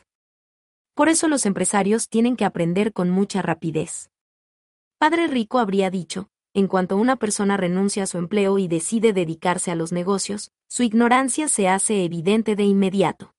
Por 0.95 1.09
eso 1.09 1.27
los 1.27 1.45
empresarios 1.45 2.09
tienen 2.09 2.37
que 2.37 2.45
aprender 2.45 2.93
con 2.93 3.11
mucha 3.11 3.43
rapidez. 3.43 4.13
Padre 4.97 5.27
Rico 5.27 5.59
habría 5.59 5.91
dicho, 5.91 6.29
en 6.53 6.69
cuanto 6.69 6.97
una 6.97 7.17
persona 7.17 7.57
renuncia 7.57 8.05
a 8.05 8.07
su 8.07 8.17
empleo 8.17 8.59
y 8.59 8.69
decide 8.69 9.13
dedicarse 9.13 9.73
a 9.73 9.75
los 9.75 9.91
negocios, 9.91 10.53
su 10.69 10.85
ignorancia 10.85 11.49
se 11.49 11.67
hace 11.67 12.05
evidente 12.05 12.55
de 12.55 12.63
inmediato. 12.63 13.35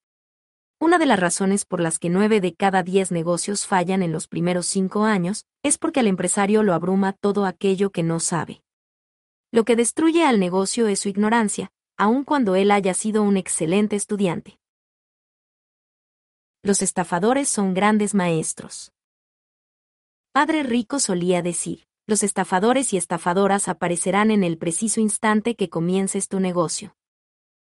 Una 0.82 0.98
de 0.98 1.06
las 1.06 1.22
razones 1.22 1.64
por 1.64 1.80
las 1.80 1.98
que 1.98 2.10
nueve 2.10 2.42
de 2.42 2.54
cada 2.54 2.84
diez 2.84 3.14
negocios 3.14 3.66
fallan 3.66 4.04
en 4.04 4.12
los 4.12 4.28
primeros 4.28 4.66
cinco 4.66 5.06
años 5.06 5.46
es 5.64 5.78
porque 5.78 6.02
al 6.02 6.08
empresario 6.08 6.62
lo 6.62 6.74
abruma 6.74 7.14
todo 7.14 7.46
aquello 7.46 7.90
que 7.90 8.04
no 8.04 8.20
sabe. 8.20 8.64
Lo 9.54 9.64
que 9.64 9.78
destruye 9.78 10.26
al 10.26 10.42
negocio 10.42 10.90
es 10.90 11.00
su 11.00 11.08
ignorancia, 11.08 11.72
aun 11.96 12.26
cuando 12.26 12.58
él 12.58 12.70
haya 12.70 12.94
sido 12.94 13.24
un 13.24 13.38
excelente 13.38 13.96
estudiante. 13.96 14.60
Los 16.66 16.82
estafadores 16.82 17.48
son 17.48 17.76
grandes 17.76 18.16
maestros. 18.16 18.92
Padre 20.32 20.64
Rico 20.64 21.00
solía 21.00 21.44
decir, 21.44 21.86
los 22.08 22.24
estafadores 22.24 22.92
y 22.92 22.98
estafadoras 22.98 23.68
aparecerán 23.68 24.32
en 24.32 24.44
el 24.44 24.58
preciso 24.58 25.00
instante 25.00 25.56
que 25.56 25.70
comiences 25.70 26.28
tu 26.28 26.40
negocio. 26.40 26.96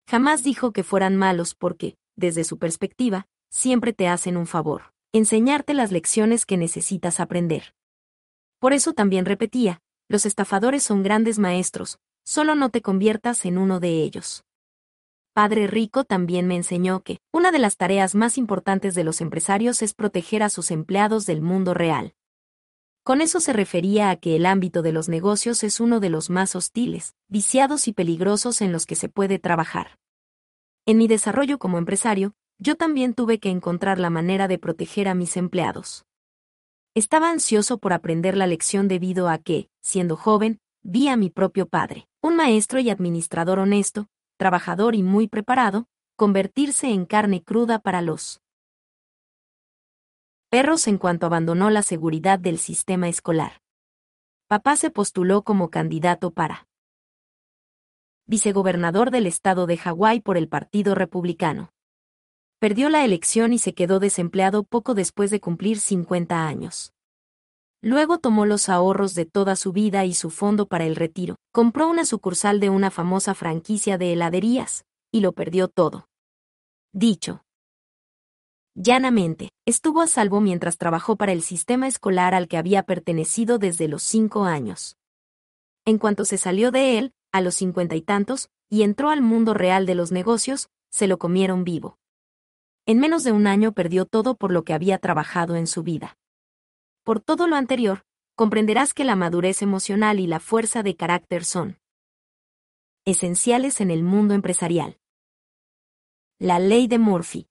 Jamás 0.09 0.43
dijo 0.43 0.72
que 0.72 0.82
fueran 0.82 1.14
malos 1.14 1.55
porque, 1.55 1.95
desde 2.16 2.43
su 2.43 2.59
perspectiva, 2.59 3.28
siempre 3.49 3.93
te 3.93 4.09
hacen 4.09 4.36
un 4.36 4.49
favor, 4.49 4.93
enseñarte 5.12 5.72
las 5.72 5.93
lecciones 5.93 6.45
que 6.45 6.57
necesitas 6.57 7.20
aprender. 7.20 7.76
Por 8.59 8.72
eso 8.72 8.93
también 8.93 9.24
repetía, 9.24 9.80
los 10.09 10.26
estafadores 10.26 10.82
son 10.82 11.05
grandes 11.05 11.38
maestros, 11.38 12.01
solo 12.24 12.57
no 12.57 12.70
te 12.70 12.82
conviertas 12.82 13.45
en 13.45 13.57
uno 13.57 13.78
de 13.78 14.03
ellos. 14.03 14.43
Padre 15.33 15.68
Rico 15.68 16.03
también 16.03 16.49
me 16.49 16.57
enseñó 16.57 17.05
que 17.05 17.20
una 17.33 17.53
de 17.53 17.61
las 17.61 17.76
tareas 17.76 18.16
más 18.16 18.37
importantes 18.37 18.97
de 18.97 19.05
los 19.05 19.20
empresarios 19.20 19.81
es 19.81 19.95
proteger 19.95 20.43
a 20.43 20.49
sus 20.49 20.72
empleados 20.72 21.24
del 21.24 21.41
mundo 21.41 21.72
real. 21.72 22.14
Con 23.05 23.20
eso 23.20 23.39
se 23.39 23.53
refería 23.53 24.11
a 24.11 24.16
que 24.16 24.35
el 24.35 24.45
ámbito 24.45 24.83
de 24.83 24.93
los 24.93 25.09
negocios 25.09 25.62
es 25.62 25.78
uno 25.78 26.01
de 26.01 26.11
los 26.11 26.31
más 26.31 26.57
hostiles, 26.57 27.14
viciados 27.28 27.87
y 27.87 27.93
peligrosos 27.93 28.61
en 28.61 28.72
los 28.72 28.87
que 28.87 28.97
se 28.97 29.09
puede 29.09 29.39
trabajar. 29.39 29.99
En 30.85 30.99
mi 30.99 31.07
desarrollo 31.07 31.59
como 31.59 31.78
empresario, 31.78 32.35
yo 32.59 32.74
también 32.74 33.14
tuve 33.14 33.39
que 33.39 33.51
encontrar 33.51 34.01
la 34.01 34.11
manera 34.11 34.49
de 34.49 34.59
proteger 34.59 35.07
a 35.07 35.14
mis 35.14 35.37
empleados. 35.37 36.05
Estaba 36.95 37.31
ansioso 37.31 37.78
por 37.78 37.93
aprender 37.93 38.37
la 38.37 38.49
lección 38.49 38.89
debido 38.89 39.28
a 39.28 39.39
que, 39.39 39.70
siendo 39.81 40.16
joven, 40.16 40.59
vi 40.83 41.07
a 41.07 41.16
mi 41.16 41.31
propio 41.31 41.66
padre, 41.66 42.09
un 42.20 42.35
maestro 42.35 42.81
y 42.81 42.91
administrador 42.91 43.61
honesto, 43.61 44.09
trabajador 44.41 44.95
y 44.95 45.03
muy 45.03 45.28
preparado, 45.28 45.86
convertirse 46.16 46.88
en 46.88 47.05
carne 47.05 47.45
cruda 47.45 47.78
para 47.78 48.01
los 48.01 48.41
perros 50.49 50.88
en 50.88 50.97
cuanto 50.97 51.26
abandonó 51.26 51.68
la 51.68 51.82
seguridad 51.82 52.38
del 52.38 52.57
sistema 52.57 53.11
escolar. 53.11 53.61
Papá 54.49 54.76
se 54.76 54.91
postuló 54.91 55.43
como 55.43 55.68
candidato 55.68 56.30
para 56.30 56.66
vicegobernador 58.26 59.11
del 59.11 59.26
estado 59.26 59.66
de 59.66 59.76
Hawái 59.76 60.20
por 60.20 60.38
el 60.38 60.49
Partido 60.49 60.95
Republicano. 60.95 61.74
Perdió 62.59 62.88
la 62.88 63.05
elección 63.05 63.53
y 63.53 63.59
se 63.59 63.74
quedó 63.74 64.01
desempleado 64.01 64.64
poco 64.64 64.95
después 64.95 65.30
de 65.30 65.41
cumplir 65.41 65.78
50 65.78 66.47
años. 66.47 66.95
Luego 67.83 68.18
tomó 68.18 68.45
los 68.45 68.68
ahorros 68.68 69.14
de 69.14 69.24
toda 69.24 69.57
su 69.57 69.72
vida 69.72 70.05
y 70.05 70.12
su 70.12 70.28
fondo 70.31 70.66
para 70.66 70.85
el 70.85 70.97
retiro, 70.97 71.37
compró 71.51 71.89
una 71.89 72.05
sucursal 72.05 72.61
de 72.61 72.68
una 72.68 72.91
famosa 72.91 73.35
franquicia 73.35 73.97
de 73.97 74.12
heladerías, 74.12 74.85
y 75.11 75.20
lo 75.20 75.33
perdió 75.33 75.68
todo. 75.68 76.07
Dicho. 76.93 77.43
Llanamente, 78.74 79.51
estuvo 79.66 80.03
a 80.03 80.07
salvo 80.07 80.41
mientras 80.41 80.76
trabajó 80.76 81.16
para 81.16 81.33
el 81.33 81.43
sistema 81.43 81.89
escolar 81.89 82.35
al 82.35 82.49
que 82.49 82.59
había 82.59 82.83
pertenecido 82.83 83.59
desde 83.59 83.89
los 83.89 84.03
cinco 84.03 84.45
años. 84.45 84.97
En 85.87 85.99
cuanto 85.99 86.24
se 86.26 86.37
salió 86.37 86.70
de 86.70 86.99
él, 86.99 87.12
a 87.33 87.41
los 87.41 87.55
cincuenta 87.55 87.97
y 87.97 88.03
tantos, 88.03 88.51
y 88.68 88.83
entró 88.83 89.09
al 89.09 89.22
mundo 89.22 89.55
real 89.55 89.87
de 89.87 89.95
los 89.95 90.12
negocios, 90.12 90.68
se 90.91 91.07
lo 91.07 91.18
comieron 91.18 91.64
vivo. 91.64 91.99
En 92.87 92.99
menos 92.99 93.24
de 93.24 93.33
un 93.33 93.47
año 93.47 93.72
perdió 93.72 94.05
todo 94.05 94.35
por 94.35 94.53
lo 94.53 94.64
que 94.64 94.74
había 94.74 94.99
trabajado 94.99 95.57
en 95.57 95.66
su 95.66 95.83
vida. 95.83 96.16
Por 97.11 97.19
todo 97.19 97.49
lo 97.49 97.57
anterior, 97.57 98.07
comprenderás 98.37 98.95
que 98.95 99.03
la 99.03 99.17
madurez 99.17 99.63
emocional 99.63 100.21
y 100.21 100.29
la 100.29 100.39
fuerza 100.39 100.85
de 100.85 100.95
carácter 100.95 101.45
son 101.45 101.81
esenciales 103.05 103.81
en 103.81 103.91
el 103.91 104.05
mundo 104.05 104.33
empresarial. 104.33 104.97
La 106.39 106.61
ley 106.61 106.87
de 106.87 107.01
Murphy. 107.01 107.49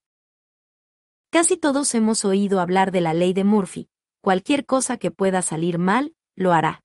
Casi 1.29 1.57
todos 1.57 1.93
hemos 1.93 2.23
oído 2.23 2.61
hablar 2.61 2.93
de 2.93 3.01
la 3.01 3.13
ley 3.13 3.33
de 3.33 3.43
Murphy. 3.43 3.89
Cualquier 4.21 4.65
cosa 4.65 4.95
que 4.95 5.11
pueda 5.11 5.41
salir 5.41 5.77
mal, 5.77 6.15
lo 6.37 6.53
hará. 6.53 6.81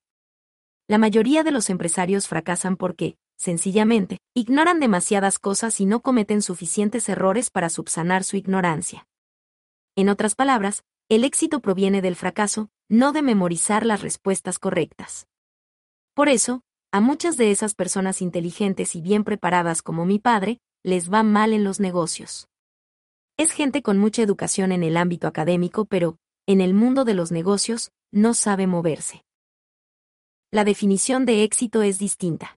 La 0.89 0.99
mayoría 0.99 1.45
de 1.45 1.53
los 1.53 1.71
empresarios 1.71 2.27
fracasan 2.27 2.77
porque, 2.77 3.17
sencillamente, 3.37 4.19
ignoran 4.35 4.81
demasiadas 4.81 5.39
cosas 5.39 5.81
y 5.81 5.87
no 5.87 6.01
cometen 6.01 6.43
suficientes 6.43 7.09
errores 7.09 7.51
para 7.51 7.69
subsanar 7.69 8.25
su 8.25 8.37
ignorancia. 8.37 9.07
En 9.95 10.09
otras 10.09 10.35
palabras, 10.35 10.83
el 11.09 11.25
éxito 11.25 11.61
proviene 11.61 12.03
del 12.03 12.17
fracaso, 12.17 12.69
no 12.89 13.13
de 13.13 13.23
memorizar 13.23 13.85
las 13.85 14.03
respuestas 14.03 14.59
correctas. 14.59 15.27
Por 16.15 16.29
eso, 16.29 16.63
a 16.93 17.01
muchas 17.01 17.37
de 17.37 17.51
esas 17.51 17.75
personas 17.75 18.23
inteligentes 18.23 18.95
y 18.95 19.01
bien 19.01 19.25
preparadas 19.25 19.83
como 19.83 20.07
mi 20.07 20.19
padre, 20.19 20.61
les 20.83 21.13
va 21.13 21.23
mal 21.23 21.53
en 21.53 21.65
los 21.65 21.81
negocios. 21.81 22.49
Es 23.37 23.51
gente 23.51 23.83
con 23.83 23.99
mucha 23.99 24.23
educación 24.23 24.73
en 24.73 24.83
el 24.83 24.97
ámbito 24.97 25.27
académico, 25.27 25.85
pero, 25.87 26.19
en 26.47 26.61
el 26.61 26.75
mundo 26.75 27.05
de 27.05 27.15
los 27.15 27.33
negocios, 27.33 27.91
no 28.13 28.35
sabe 28.35 28.67
moverse 28.67 29.25
la 30.55 30.63
definición 30.63 31.27
de 31.27 31.43
éxito 31.43 31.83
es 31.83 31.99
distinta. 31.99 32.57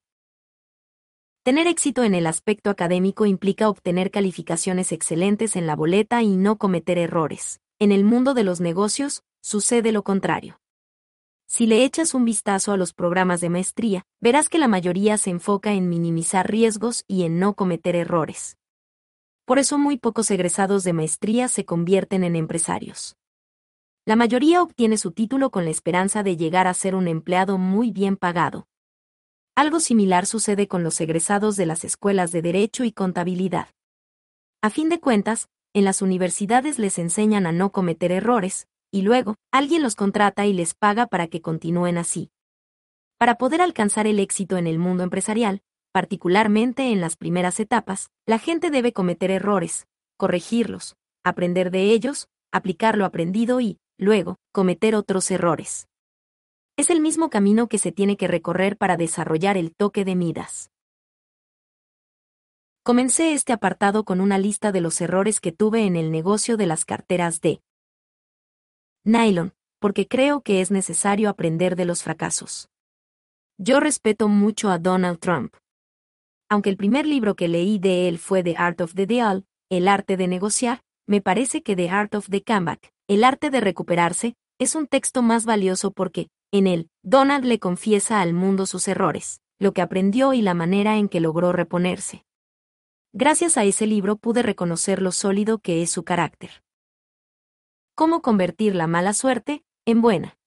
Tener 1.41 1.65
éxito 1.65 2.03
en 2.03 2.13
el 2.13 2.27
aspecto 2.27 2.69
académico 2.69 3.25
implica 3.25 3.69
obtener 3.69 4.11
calificaciones 4.11 4.91
excelentes 4.91 5.55
en 5.55 5.65
la 5.65 5.75
boleta 5.75 6.21
y 6.21 6.35
no 6.35 6.59
cometer 6.59 6.99
errores. 6.99 7.59
En 7.80 7.91
el 7.91 8.03
mundo 8.03 8.34
de 8.34 8.43
los 8.43 8.59
negocios, 8.59 9.23
sucede 9.39 9.91
lo 9.91 10.03
contrario. 10.03 10.59
Si 11.45 11.67
le 11.67 11.84
echas 11.84 12.15
un 12.15 12.25
vistazo 12.25 12.71
a 12.71 12.78
los 12.78 12.91
programas 12.91 13.39
de 13.39 13.49
maestría, 13.49 14.03
verás 14.19 14.49
que 14.49 14.57
la 14.57 14.67
mayoría 14.67 15.17
se 15.19 15.30
enfoca 15.30 15.73
en 15.73 15.88
minimizar 15.88 16.49
riesgos 16.49 17.05
y 17.07 17.23
en 17.23 17.39
no 17.39 17.53
cometer 17.53 17.95
errores. 17.95 18.57
Por 19.45 19.59
eso 19.59 19.78
muy 19.78 19.97
pocos 19.97 20.32
egresados 20.32 20.84
de 20.84 20.93
maestría 20.93 21.47
se 21.49 21.65
convierten 21.65 22.23
en 22.23 22.36
empresarios. 22.36 23.15
La 24.05 24.15
mayoría 24.15 24.63
obtiene 24.63 24.97
su 24.97 25.11
título 25.11 25.51
con 25.51 25.63
la 25.63 25.69
esperanza 25.71 26.23
de 26.23 26.36
llegar 26.36 26.65
a 26.65 26.73
ser 26.73 26.95
un 26.95 27.07
empleado 27.07 27.59
muy 27.59 27.91
bien 27.91 28.17
pagado. 28.17 28.67
Algo 29.53 29.80
similar 29.80 30.25
sucede 30.25 30.67
con 30.67 30.84
los 30.84 30.99
egresados 30.99 31.55
de 31.55 31.67
las 31.67 31.84
escuelas 31.84 32.32
de 32.32 32.41
Derecho 32.41 32.84
y 32.86 32.91
Contabilidad. 32.91 33.69
A 34.63 34.71
fin 34.71 34.89
de 34.89 34.99
cuentas, 34.99 35.47
en 35.78 35.86
las 35.86 36.01
universidades 36.01 36.80
les 36.80 36.97
enseñan 36.97 37.45
a 37.45 37.51
no 37.51 37.71
cometer 37.71 38.11
errores, 38.11 38.67
y 38.91 39.03
luego, 39.03 39.36
alguien 39.51 39.84
los 39.84 39.93
contrata 39.93 40.47
y 40.47 40.53
les 40.53 40.73
paga 40.73 41.05
para 41.05 41.28
que 41.28 41.39
continúen 41.39 41.99
así. 41.99 42.32
Para 43.19 43.36
poder 43.36 43.61
alcanzar 43.61 44.07
el 44.07 44.19
éxito 44.19 44.57
en 44.57 44.65
el 44.65 44.80
mundo 44.80 45.03
empresarial, 45.03 45.61
particularmente 45.91 46.91
en 46.91 46.99
las 46.99 47.15
primeras 47.15 47.59
etapas, 47.59 48.09
la 48.25 48.39
gente 48.39 48.71
debe 48.71 48.91
cometer 48.91 49.30
errores, 49.30 49.86
corregirlos, 50.17 50.95
aprender 51.23 51.69
de 51.69 51.91
ellos, 51.91 52.28
aplicar 52.51 52.97
lo 52.97 53.05
aprendido 53.05 53.61
y, 53.61 53.78
luego, 53.99 54.38
cometer 54.51 54.95
otros 54.95 55.30
errores. 55.30 55.88
Es 56.75 56.89
el 56.89 57.01
mismo 57.01 57.30
camino 57.30 57.67
que 57.67 57.78
se 57.78 57.91
tiene 57.91 58.17
que 58.17 58.28
recorrer 58.28 58.78
para 58.78 58.97
desarrollar 58.97 59.57
el 59.57 59.75
toque 59.75 60.05
de 60.05 60.15
Midas. 60.15 60.71
Comencé 62.88 63.33
este 63.33 63.51
apartado 63.51 64.05
con 64.05 64.21
una 64.21 64.38
lista 64.38 64.71
de 64.71 64.79
los 64.79 65.01
errores 65.01 65.41
que 65.41 65.51
tuve 65.51 65.83
en 65.83 65.97
el 65.97 66.09
negocio 66.09 66.55
de 66.55 66.67
las 66.67 66.85
carteras 66.85 67.41
de 67.41 67.59
nylon, 69.03 69.51
porque 69.81 70.07
creo 70.07 70.39
que 70.39 70.61
es 70.61 70.71
necesario 70.71 71.27
aprender 71.27 71.75
de 71.75 71.83
los 71.83 72.01
fracasos. 72.01 72.69
Yo 73.57 73.81
respeto 73.81 74.29
mucho 74.29 74.69
a 74.69 74.79
Donald 74.79 75.19
Trump. 75.19 75.53
Aunque 76.47 76.69
el 76.69 76.77
primer 76.77 77.05
libro 77.05 77.35
que 77.35 77.49
leí 77.49 77.77
de 77.77 78.07
él 78.07 78.19
fue 78.19 78.41
The 78.41 78.55
Art 78.57 78.79
of 78.79 78.93
the 78.93 79.05
Deal, 79.05 79.45
El 79.69 79.89
arte 79.89 80.15
de 80.15 80.29
negociar, 80.29 80.81
me 81.05 81.19
parece 81.19 81.63
que 81.63 81.75
The 81.75 81.89
Art 81.89 82.15
of 82.15 82.29
the 82.29 82.41
Comeback, 82.41 82.93
El 83.09 83.25
arte 83.25 83.49
de 83.49 83.59
recuperarse, 83.59 84.38
es 84.59 84.75
un 84.75 84.88
texto 84.88 85.21
más 85.21 85.43
valioso 85.43 85.91
porque, 85.91 86.29
en 86.53 86.67
él, 86.67 86.89
Donald 87.03 87.43
le 87.43 87.59
confiesa 87.59 88.21
al 88.21 88.31
mundo 88.31 88.65
sus 88.65 88.88
errores, 88.88 89.41
lo 89.59 89.73
que 89.73 89.81
aprendió 89.81 90.31
y 90.31 90.41
la 90.41 90.53
manera 90.53 90.95
en 90.95 91.09
que 91.09 91.19
logró 91.19 91.51
reponerse. 91.51 92.23
Gracias 93.20 93.57
a 93.57 93.63
ese 93.63 93.88
libro 93.88 94.18
pude 94.18 94.43
reconocer 94.43 95.01
lo 95.01 95.11
sólido 95.11 95.57
que 95.57 95.82
es 95.82 95.89
su 95.89 96.03
carácter. 96.03 96.63
¿Cómo 97.95 98.22
convertir 98.22 98.76
la 98.76 98.86
mala 98.86 99.13
suerte 99.13 99.65
en 99.88 100.03
buena? 100.03 100.38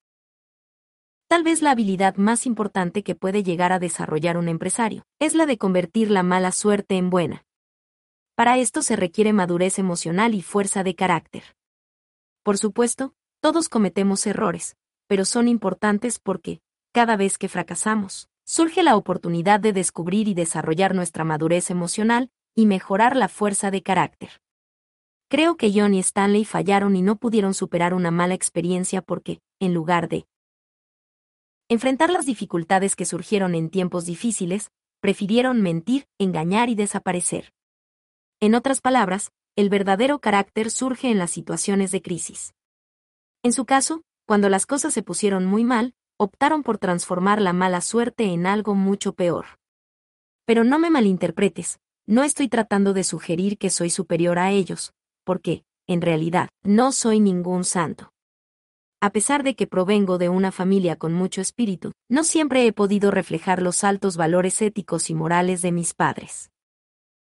Tal 1.27 1.43
vez 1.43 1.63
la 1.63 1.73
habilidad 1.73 2.15
más 2.15 2.47
importante 2.47 3.03
que 3.03 3.17
puede 3.17 3.43
llegar 3.43 3.73
a 3.73 3.81
desarrollar 3.81 4.37
un 4.37 4.49
empresario 4.49 5.05
es 5.19 5.35
la 5.35 5.47
de 5.47 5.59
convertir 5.59 6.13
la 6.13 6.23
mala 6.23 6.53
suerte 6.53 6.97
en 6.97 7.11
buena. 7.11 7.45
Para 8.37 8.57
esto 8.57 8.83
se 8.83 8.95
requiere 8.95 9.33
madurez 9.33 9.81
emocional 9.81 10.33
y 10.37 10.41
fuerza 10.41 10.85
de 10.85 10.95
carácter. 10.95 11.43
Por 12.45 12.57
supuesto, 12.57 13.15
todos 13.41 13.69
cometemos 13.69 14.25
errores, 14.29 14.77
pero 15.09 15.25
son 15.25 15.49
importantes 15.49 16.21
porque, 16.21 16.61
cada 16.93 17.17
vez 17.17 17.37
que 17.37 17.49
fracasamos, 17.49 18.29
surge 18.45 18.85
la 18.85 18.95
oportunidad 18.95 19.59
de 19.59 19.73
descubrir 19.73 20.29
y 20.29 20.35
desarrollar 20.35 20.95
nuestra 20.95 21.25
madurez 21.25 21.73
emocional 21.73 22.31
y 22.61 22.67
mejorar 22.67 23.17
la 23.17 23.29
fuerza 23.29 23.71
de 23.71 23.83
carácter. 23.83 24.31
Creo 25.31 25.57
que 25.57 25.73
John 25.75 25.95
y 25.95 26.01
Stanley 26.01 26.45
fallaron 26.45 26.95
y 26.95 27.03
no 27.03 27.17
pudieron 27.17 27.55
superar 27.55 27.95
una 27.95 28.11
mala 28.11 28.35
experiencia 28.35 29.01
porque, 29.01 29.41
en 29.61 29.73
lugar 29.73 30.09
de 30.09 30.27
enfrentar 31.71 32.11
las 32.11 32.27
dificultades 32.27 32.97
que 32.97 33.07
surgieron 33.07 33.55
en 33.55 33.71
tiempos 33.71 34.05
difíciles, 34.05 34.71
prefirieron 35.01 35.63
mentir, 35.63 36.07
engañar 36.19 36.69
y 36.69 36.75
desaparecer. 36.75 37.55
En 38.41 38.55
otras 38.55 38.81
palabras, 38.81 39.31
el 39.57 39.71
verdadero 39.71 40.19
carácter 40.19 40.71
surge 40.71 41.11
en 41.11 41.19
las 41.19 41.31
situaciones 41.31 41.93
de 41.93 42.03
crisis. 42.03 42.55
En 43.43 43.53
su 43.53 43.65
caso, 43.65 44.03
cuando 44.27 44.51
las 44.51 44.67
cosas 44.67 44.93
se 44.93 45.03
pusieron 45.03 45.47
muy 45.47 45.65
mal, 45.65 45.95
optaron 46.19 46.63
por 46.63 46.77
transformar 46.77 47.41
la 47.41 47.55
mala 47.55 47.81
suerte 47.81 48.25
en 48.25 48.47
algo 48.47 48.75
mucho 48.75 49.15
peor. 49.15 49.47
Pero 50.45 50.65
no 50.65 50.79
me 50.79 50.91
malinterpretes, 50.91 51.81
no 52.11 52.25
estoy 52.25 52.49
tratando 52.49 52.93
de 52.93 53.05
sugerir 53.05 53.57
que 53.57 53.71
soy 53.71 53.89
superior 53.89 54.41
a 54.41 54.51
ellos, 54.51 54.93
porque, 55.23 55.63
en 55.87 56.01
realidad, 56.01 56.49
no 56.65 56.91
soy 56.91 57.21
ningún 57.21 57.63
santo. 57.63 58.11
A 59.01 59.11
pesar 59.11 59.45
de 59.45 59.55
que 59.55 59.69
provengo 59.69 60.19
de 60.19 60.29
una 60.29 60.51
familia 60.51 60.97
con 60.97 61.13
mucho 61.13 61.41
espíritu, 61.41 61.93
no 62.09 62.25
siempre 62.25 62.67
he 62.67 62.73
podido 62.73 63.13
reflejar 63.13 63.63
los 63.63 63.85
altos 63.85 64.17
valores 64.17 64.61
éticos 64.61 65.09
y 65.09 65.15
morales 65.15 65.63
de 65.63 65.71
mis 65.71 65.95
padres. 65.95 66.51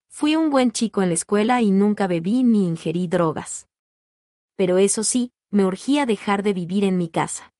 Fui 0.08 0.36
un 0.36 0.48
buen 0.48 0.70
chico 0.70 1.02
en 1.02 1.08
la 1.08 1.14
escuela 1.14 1.60
y 1.60 1.72
nunca 1.72 2.06
bebí 2.06 2.44
ni 2.44 2.68
ingerí 2.68 3.08
drogas. 3.08 3.66
Pero 4.54 4.78
eso 4.78 5.02
sí, 5.02 5.32
me 5.50 5.64
urgía 5.64 6.06
dejar 6.06 6.44
de 6.44 6.52
vivir 6.52 6.84
en 6.84 6.98
mi 6.98 7.08
casa. 7.08 7.52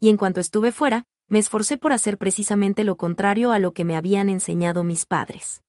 Y 0.00 0.08
en 0.08 0.16
cuanto 0.16 0.40
estuve 0.40 0.72
fuera, 0.72 1.04
me 1.28 1.38
esforcé 1.38 1.76
por 1.76 1.92
hacer 1.92 2.16
precisamente 2.16 2.82
lo 2.82 2.96
contrario 2.96 3.52
a 3.52 3.58
lo 3.58 3.74
que 3.74 3.84
me 3.84 3.94
habían 3.94 4.30
enseñado 4.30 4.84
mis 4.84 5.04
padres. 5.04 5.60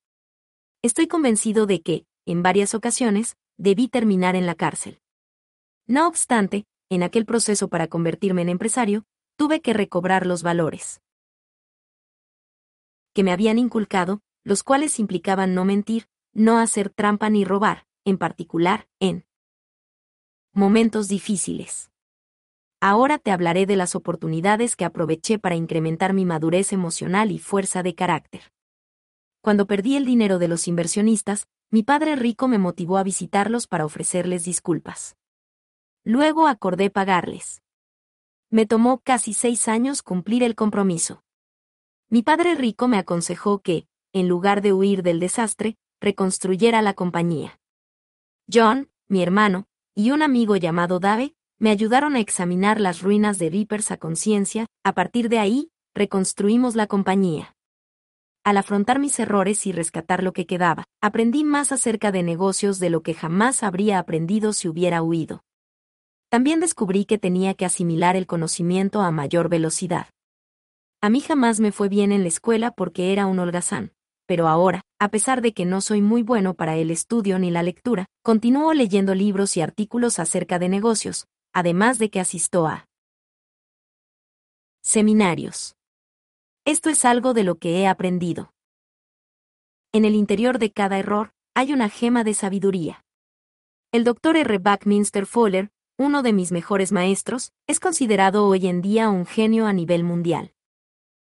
Estoy 0.84 1.08
convencido 1.08 1.68
de 1.68 1.82
que, 1.82 2.06
en 2.26 2.42
varias 2.42 2.74
ocasiones, 2.74 3.38
debí 3.58 3.88
terminar 3.88 4.36
en 4.36 4.48
la 4.48 4.56
cárcel. 4.56 5.00
No 5.86 6.08
obstante, 6.08 6.66
en 6.90 7.04
aquel 7.04 7.26
proceso 7.26 7.68
para 7.68 7.88
convertirme 7.88 8.42
en 8.42 8.50
empresario, 8.50 9.06
tuve 9.36 9.62
que 9.62 9.74
recobrar 9.74 10.26
los 10.26 10.42
valores. 10.42 11.02
que 13.14 13.24
me 13.24 13.34
habían 13.34 13.60
inculcado, 13.60 14.22
los 14.46 14.64
cuales 14.64 14.98
implicaban 14.98 15.54
no 15.54 15.66
mentir, 15.66 16.08
no 16.34 16.60
hacer 16.60 16.90
trampa 16.90 17.30
ni 17.30 17.44
robar, 17.44 17.86
en 18.06 18.18
particular, 18.18 18.88
en 19.02 19.26
momentos 20.54 21.10
difíciles. 21.10 21.92
Ahora 22.80 23.18
te 23.20 23.32
hablaré 23.32 23.66
de 23.66 23.76
las 23.76 23.96
oportunidades 23.96 24.78
que 24.78 24.86
aproveché 24.86 25.40
para 25.40 25.56
incrementar 25.56 26.14
mi 26.14 26.26
madurez 26.26 26.72
emocional 26.74 27.32
y 27.32 27.38
fuerza 27.38 27.84
de 27.84 27.96
carácter. 27.96 28.42
Cuando 29.42 29.66
perdí 29.66 29.96
el 29.96 30.06
dinero 30.06 30.38
de 30.38 30.48
los 30.48 30.68
inversionistas, 30.68 31.48
mi 31.72 31.84
padre 31.84 32.16
rico 32.16 32.48
me 32.48 32.60
motivó 32.60 32.98
a 32.98 33.04
visitarlos 33.04 33.66
para 33.66 33.86
ofrecerles 33.86 34.46
disculpas. 34.46 35.16
Luego 36.04 36.48
acordé 36.48 36.90
pagarles. 36.90 37.62
Me 38.50 38.66
tomó 38.66 39.00
casi 39.00 39.34
seis 39.34 39.68
años 39.68 40.04
cumplir 40.04 40.44
el 40.44 40.56
compromiso. 40.56 41.24
Mi 42.10 42.22
padre 42.22 42.56
rico 42.56 42.88
me 42.88 42.98
aconsejó 42.98 43.60
que, 43.60 43.88
en 44.14 44.28
lugar 44.28 44.62
de 44.62 44.74
huir 44.74 45.02
del 45.02 45.20
desastre, 45.20 45.78
reconstruyera 46.02 46.82
la 46.82 46.94
compañía. 46.94 47.60
John, 48.52 48.92
mi 49.08 49.24
hermano, 49.24 49.68
y 49.96 50.12
un 50.12 50.22
amigo 50.22 50.56
llamado 50.58 51.00
Dave, 51.00 51.36
me 51.58 51.70
ayudaron 51.70 52.16
a 52.16 52.20
examinar 52.20 52.82
las 52.82 53.02
ruinas 53.02 53.40
de 53.40 53.50
Reapers 53.50 53.92
a 53.92 53.98
conciencia, 53.98 54.68
a 54.84 54.94
partir 54.94 55.30
de 55.30 55.40
ahí, 55.40 55.72
reconstruimos 55.96 56.76
la 56.76 56.88
compañía. 56.88 57.56
Al 58.44 58.58
afrontar 58.58 58.98
mis 58.98 59.20
errores 59.20 59.68
y 59.68 59.72
rescatar 59.72 60.24
lo 60.24 60.34
que 60.34 60.48
quedaba, 60.48 60.86
aprendí 61.00 61.44
más 61.44 61.72
acerca 61.72 62.12
de 62.12 62.24
negocios 62.24 62.80
de 62.80 62.90
lo 62.90 63.04
que 63.04 63.14
jamás 63.14 63.62
habría 63.62 64.00
aprendido 64.00 64.52
si 64.52 64.68
hubiera 64.68 65.04
huido. 65.04 65.44
También 66.30 66.60
descubrí 66.60 67.06
que 67.06 67.20
tenía 67.20 67.54
que 67.54 67.66
asimilar 67.66 68.16
el 68.16 68.26
conocimiento 68.26 69.02
a 69.02 69.12
mayor 69.12 69.48
velocidad. 69.48 70.08
A 71.02 71.10
mí 71.10 71.20
jamás 71.20 71.60
me 71.60 71.72
fue 71.72 71.88
bien 71.88 72.12
en 72.12 72.24
la 72.24 72.30
escuela 72.30 72.72
porque 72.72 73.14
era 73.14 73.28
un 73.28 73.38
holgazán, 73.38 73.92
pero 74.26 74.48
ahora, 74.48 74.82
a 75.00 75.10
pesar 75.10 75.42
de 75.42 75.54
que 75.54 75.66
no 75.66 75.80
soy 75.80 76.02
muy 76.02 76.24
bueno 76.24 76.56
para 76.56 76.78
el 76.78 76.90
estudio 76.90 77.38
ni 77.38 77.52
la 77.52 77.62
lectura, 77.62 78.08
continúo 78.24 78.74
leyendo 78.74 79.14
libros 79.14 79.56
y 79.56 79.62
artículos 79.62 80.18
acerca 80.18 80.58
de 80.58 80.70
negocios, 80.70 81.28
además 81.54 82.00
de 82.00 82.10
que 82.10 82.20
asisto 82.20 82.66
a 82.66 82.86
seminarios. 84.84 85.76
Esto 86.64 86.92
es 86.92 87.06
algo 87.06 87.34
de 87.34 87.44
lo 87.44 87.56
que 87.56 87.80
he 87.80 87.88
aprendido. 87.88 88.54
En 89.92 90.06
el 90.06 90.14
interior 90.14 90.60
de 90.60 90.72
cada 90.72 91.00
error, 91.00 91.34
hay 91.56 91.74
una 91.74 91.90
gema 91.90 92.24
de 92.24 92.36
sabiduría. 92.36 93.04
El 93.92 94.04
Dr. 94.04 94.38
R. 94.38 94.60
Buckminster 94.60 95.26
Fuller, 95.26 95.72
uno 95.98 96.22
de 96.22 96.34
mis 96.34 96.52
mejores 96.52 96.92
maestros, 96.92 97.52
es 97.66 97.80
considerado 97.80 98.46
hoy 98.48 98.68
en 98.68 98.84
día 98.84 99.10
un 99.10 99.26
genio 99.26 99.66
a 99.66 99.74
nivel 99.74 100.04
mundial. 100.04 100.54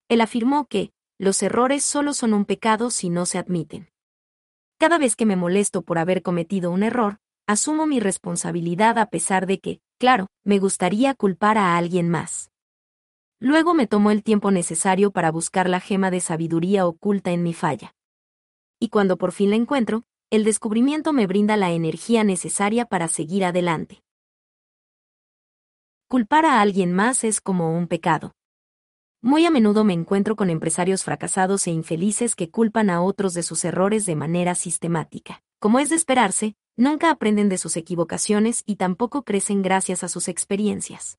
Él 0.08 0.20
afirmó 0.20 0.66
que, 0.66 0.92
los 1.18 1.42
errores 1.42 1.82
solo 1.82 2.14
son 2.14 2.32
un 2.32 2.44
pecado 2.44 2.90
si 2.90 3.10
no 3.10 3.26
se 3.26 3.38
admiten. 3.38 3.88
Cada 4.78 4.96
vez 4.96 5.16
que 5.16 5.26
me 5.26 5.34
molesto 5.34 5.82
por 5.82 5.98
haber 5.98 6.22
cometido 6.22 6.70
un 6.70 6.84
error, 6.84 7.18
asumo 7.48 7.86
mi 7.86 7.98
responsabilidad 7.98 8.96
a 8.96 9.06
pesar 9.06 9.46
de 9.46 9.58
que, 9.58 9.80
claro, 9.98 10.28
me 10.44 10.60
gustaría 10.60 11.14
culpar 11.14 11.58
a 11.58 11.76
alguien 11.76 12.08
más. 12.08 12.52
Luego 13.38 13.74
me 13.74 13.86
tomo 13.86 14.10
el 14.10 14.22
tiempo 14.22 14.50
necesario 14.50 15.10
para 15.10 15.30
buscar 15.30 15.68
la 15.68 15.80
gema 15.80 16.10
de 16.10 16.20
sabiduría 16.20 16.86
oculta 16.86 17.32
en 17.32 17.42
mi 17.42 17.52
falla. 17.52 17.94
Y 18.80 18.88
cuando 18.88 19.18
por 19.18 19.32
fin 19.32 19.50
la 19.50 19.56
encuentro, 19.56 20.04
el 20.30 20.42
descubrimiento 20.42 21.12
me 21.12 21.26
brinda 21.26 21.56
la 21.58 21.70
energía 21.70 22.24
necesaria 22.24 22.86
para 22.86 23.08
seguir 23.08 23.44
adelante. 23.44 24.02
Culpar 26.08 26.46
a 26.46 26.62
alguien 26.62 26.94
más 26.94 27.24
es 27.24 27.42
como 27.42 27.76
un 27.76 27.88
pecado. 27.88 28.32
Muy 29.20 29.44
a 29.44 29.50
menudo 29.50 29.84
me 29.84 29.92
encuentro 29.92 30.34
con 30.34 30.48
empresarios 30.48 31.04
fracasados 31.04 31.66
e 31.66 31.72
infelices 31.72 32.36
que 32.36 32.50
culpan 32.50 32.88
a 32.88 33.02
otros 33.02 33.34
de 33.34 33.42
sus 33.42 33.64
errores 33.64 34.06
de 34.06 34.16
manera 34.16 34.54
sistemática. 34.54 35.42
Como 35.58 35.78
es 35.78 35.90
de 35.90 35.96
esperarse, 35.96 36.54
nunca 36.76 37.10
aprenden 37.10 37.48
de 37.48 37.58
sus 37.58 37.76
equivocaciones 37.76 38.62
y 38.64 38.76
tampoco 38.76 39.24
crecen 39.24 39.62
gracias 39.62 40.04
a 40.04 40.08
sus 40.08 40.28
experiencias. 40.28 41.18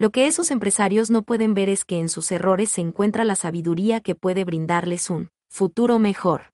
Lo 0.00 0.10
que 0.10 0.28
esos 0.28 0.52
empresarios 0.52 1.10
no 1.10 1.22
pueden 1.22 1.54
ver 1.54 1.68
es 1.68 1.84
que 1.84 1.98
en 1.98 2.08
sus 2.08 2.30
errores 2.30 2.70
se 2.70 2.80
encuentra 2.80 3.24
la 3.24 3.34
sabiduría 3.34 4.00
que 4.00 4.14
puede 4.14 4.44
brindarles 4.44 5.10
un 5.10 5.30
futuro 5.50 5.98
mejor. 5.98 6.52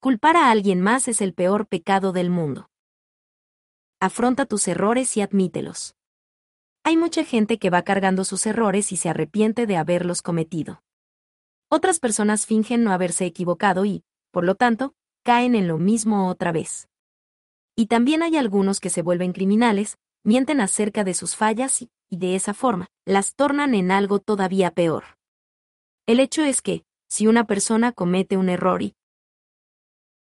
Culpar 0.00 0.36
a 0.36 0.50
alguien 0.50 0.80
más 0.80 1.06
es 1.06 1.20
el 1.20 1.34
peor 1.34 1.68
pecado 1.68 2.10
del 2.10 2.30
mundo. 2.30 2.68
Afronta 4.00 4.44
tus 4.44 4.66
errores 4.66 5.16
y 5.16 5.20
admítelos. 5.20 5.94
Hay 6.82 6.96
mucha 6.96 7.22
gente 7.22 7.58
que 7.58 7.70
va 7.70 7.82
cargando 7.82 8.24
sus 8.24 8.44
errores 8.44 8.90
y 8.90 8.96
se 8.96 9.08
arrepiente 9.08 9.66
de 9.66 9.76
haberlos 9.76 10.20
cometido. 10.20 10.82
Otras 11.68 12.00
personas 12.00 12.44
fingen 12.44 12.82
no 12.82 12.92
haberse 12.92 13.24
equivocado 13.24 13.84
y, 13.84 14.02
por 14.32 14.44
lo 14.44 14.56
tanto, 14.56 14.94
caen 15.22 15.54
en 15.54 15.68
lo 15.68 15.78
mismo 15.78 16.28
otra 16.28 16.50
vez. 16.50 16.88
Y 17.76 17.86
también 17.86 18.22
hay 18.24 18.36
algunos 18.36 18.80
que 18.80 18.90
se 18.90 19.02
vuelven 19.02 19.32
criminales, 19.32 19.96
mienten 20.24 20.60
acerca 20.60 21.04
de 21.04 21.14
sus 21.14 21.36
fallas 21.36 21.82
y, 21.82 21.90
y 22.10 22.18
de 22.18 22.34
esa 22.34 22.54
forma, 22.54 22.88
las 23.04 23.34
tornan 23.34 23.74
en 23.74 23.90
algo 23.90 24.18
todavía 24.18 24.70
peor. 24.70 25.04
El 26.06 26.20
hecho 26.20 26.44
es 26.44 26.62
que, 26.62 26.84
si 27.08 27.26
una 27.26 27.44
persona 27.44 27.92
comete 27.92 28.36
un 28.36 28.48
error 28.48 28.82
y 28.82 28.94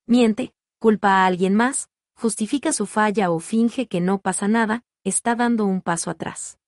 miente, 0.07 0.53
culpa 0.78 1.22
a 1.22 1.26
alguien 1.26 1.55
más, 1.55 1.89
justifica 2.14 2.72
su 2.72 2.87
falla 2.87 3.30
o 3.30 3.41
finge 3.41 3.87
que 3.87 4.01
no 4.01 4.18
pasa 4.18 4.49
nada, 4.49 4.85
está 5.05 5.35
dando 5.35 5.64
un 5.64 5.80
paso 5.80 6.11
atrás. 6.11 6.59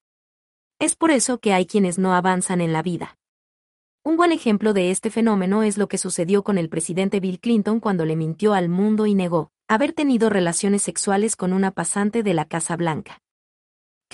Es 0.79 0.97
por 0.97 1.11
eso 1.11 1.39
que 1.39 1.53
hay 1.53 1.67
quienes 1.67 1.99
no 1.99 2.15
avanzan 2.15 2.61
en 2.61 2.73
la 2.73 2.83
vida. 2.83 3.17
Un 4.03 4.17
buen 4.17 4.33
ejemplo 4.33 4.75
de 4.75 4.91
este 4.91 5.11
fenómeno 5.11 5.63
es 5.63 5.79
lo 5.79 5.89
que 5.89 5.97
sucedió 5.97 6.45
con 6.45 6.59
el 6.59 6.69
presidente 6.69 7.21
Bill 7.21 7.41
Clinton 7.41 7.81
cuando 7.81 8.05
le 8.05 8.17
mintió 8.17 8.53
al 8.53 8.69
mundo 8.69 9.07
y 9.07 9.15
negó 9.15 9.51
haber 9.67 9.95
tenido 9.95 10.29
relaciones 10.29 10.83
sexuales 10.83 11.37
con 11.37 11.53
una 11.53 11.71
pasante 11.71 12.23
de 12.23 12.35
la 12.35 12.45
Casa 12.45 12.77
Blanca. 12.77 13.24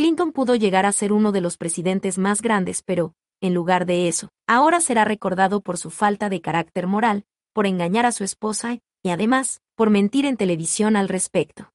Clinton 0.01 0.33
pudo 0.33 0.55
llegar 0.55 0.87
a 0.87 0.93
ser 0.93 1.13
uno 1.13 1.31
de 1.31 1.43
los 1.43 1.59
presidentes 1.59 2.17
más 2.17 2.41
grandes, 2.41 2.81
pero, 2.81 3.13
en 3.43 3.53
lugar 3.53 3.85
de 3.85 4.09
eso, 4.09 4.31
ahora 4.47 4.81
será 4.81 5.05
recordado 5.05 5.61
por 5.61 5.77
su 5.77 5.91
falta 5.91 6.31
de 6.31 6.41
carácter 6.41 6.87
moral, 6.87 7.27
por 7.53 7.67
engañar 7.67 8.07
a 8.07 8.13
su 8.13 8.25
esposa 8.25 8.79
y, 9.03 9.11
además, 9.11 9.61
por 9.75 9.91
mentir 9.91 10.25
en 10.25 10.39
televisión 10.39 10.97
al 10.97 11.11
respecto. 11.11 11.71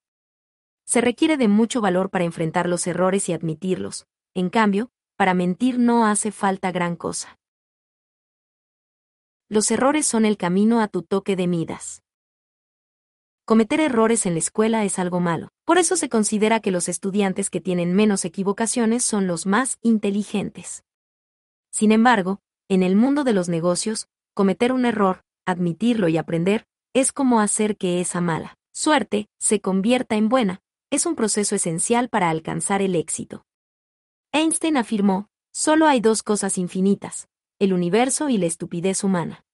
Se 0.88 1.02
requiere 1.02 1.38
de 1.38 1.48
mucho 1.48 1.82
valor 1.82 2.10
para 2.10 2.26
enfrentar 2.26 2.68
los 2.68 2.88
errores 2.88 3.30
y 3.30 3.34
admitirlos, 3.34 4.08
en 4.34 4.50
cambio, 4.50 4.90
para 5.18 5.36
mentir 5.36 5.78
no 5.78 6.08
hace 6.08 6.32
falta 6.32 6.72
gran 6.72 6.96
cosa. 6.96 7.38
Los 9.50 9.70
errores 9.70 10.08
son 10.08 10.26
el 10.26 10.38
camino 10.38 10.82
a 10.82 10.88
tu 10.88 11.04
toque 11.04 11.36
de 11.36 11.46
Midas. 11.46 12.02
Cometer 13.48 13.80
errores 13.80 14.26
en 14.26 14.34
la 14.34 14.40
escuela 14.40 14.86
es 14.86 14.98
algo 14.98 15.20
malo. 15.20 15.50
Por 15.66 15.78
eso 15.78 15.98
se 15.98 16.10
considera 16.10 16.62
que 16.62 16.72
los 16.72 16.90
estudiantes 16.90 17.52
que 17.52 17.62
tienen 17.62 17.94
menos 17.94 18.26
equivocaciones 18.26 19.04
son 19.04 19.28
los 19.28 19.46
más 19.46 19.78
inteligentes. 19.84 20.84
Sin 21.72 21.92
embargo, 21.92 22.40
en 22.70 22.82
el 22.82 22.96
mundo 22.96 23.24
de 23.24 23.34
los 23.34 23.48
negocios, 23.48 24.08
cometer 24.34 24.72
un 24.72 24.84
error, 24.84 25.22
admitirlo 25.46 26.08
y 26.08 26.18
aprender, 26.18 26.66
es 26.96 27.12
como 27.12 27.40
hacer 27.40 27.78
que 27.78 28.02
esa 28.02 28.20
mala 28.20 28.58
suerte 28.72 29.30
se 29.40 29.62
convierta 29.62 30.16
en 30.16 30.28
buena. 30.28 30.62
Es 30.90 31.06
un 31.06 31.16
proceso 31.16 31.54
esencial 31.54 32.10
para 32.10 32.32
alcanzar 32.32 32.82
el 32.82 32.96
éxito. 32.96 33.46
Einstein 34.32 34.76
afirmó, 34.76 35.30
solo 35.54 35.86
hay 35.86 36.02
dos 36.02 36.24
cosas 36.24 36.58
infinitas, 36.58 37.28
el 37.60 37.74
universo 37.74 38.28
y 38.28 38.40
la 38.40 38.48
estupidez 38.48 39.04
humana. 39.04 39.46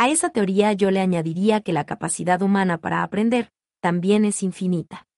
A 0.00 0.08
esa 0.08 0.30
teoría 0.30 0.72
yo 0.74 0.92
le 0.92 1.00
añadiría 1.00 1.60
que 1.60 1.72
la 1.72 1.84
capacidad 1.84 2.40
humana 2.40 2.78
para 2.78 3.02
aprender 3.02 3.50
también 3.80 4.24
es 4.24 4.44
infinita. 4.44 5.08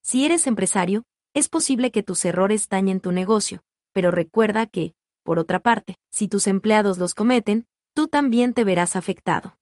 Si 0.00 0.24
eres 0.24 0.46
empresario, 0.46 1.02
es 1.34 1.48
posible 1.48 1.90
que 1.90 2.04
tus 2.04 2.24
errores 2.24 2.68
dañen 2.68 3.00
tu 3.00 3.10
negocio, 3.10 3.64
pero 3.92 4.12
recuerda 4.12 4.66
que, 4.66 4.94
por 5.24 5.40
otra 5.40 5.58
parte, 5.58 5.96
si 6.08 6.28
tus 6.28 6.46
empleados 6.46 6.98
los 6.98 7.16
cometen, 7.16 7.66
tú 7.94 8.06
también 8.06 8.54
te 8.54 8.62
verás 8.62 8.94
afectado. 8.94 9.58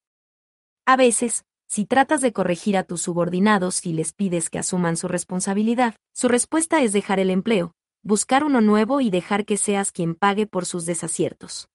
A 0.84 0.96
veces, 0.96 1.46
si 1.66 1.86
tratas 1.86 2.20
de 2.20 2.34
corregir 2.34 2.76
a 2.76 2.84
tus 2.84 3.00
subordinados 3.00 3.86
y 3.86 3.94
les 3.94 4.12
pides 4.12 4.50
que 4.50 4.58
asuman 4.58 4.98
su 4.98 5.08
responsabilidad, 5.08 5.94
su 6.12 6.28
respuesta 6.28 6.82
es 6.82 6.92
dejar 6.92 7.18
el 7.18 7.30
empleo, 7.30 7.72
buscar 8.02 8.44
uno 8.44 8.60
nuevo 8.60 9.00
y 9.00 9.08
dejar 9.08 9.46
que 9.46 9.56
seas 9.56 9.90
quien 9.90 10.14
pague 10.14 10.46
por 10.46 10.66
sus 10.66 10.84
desaciertos. 10.84 11.70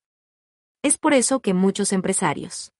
Es 0.81 0.97
por 0.97 1.13
eso 1.13 1.41
que 1.41 1.53
muchos 1.53 1.91
empresarios 1.91 2.71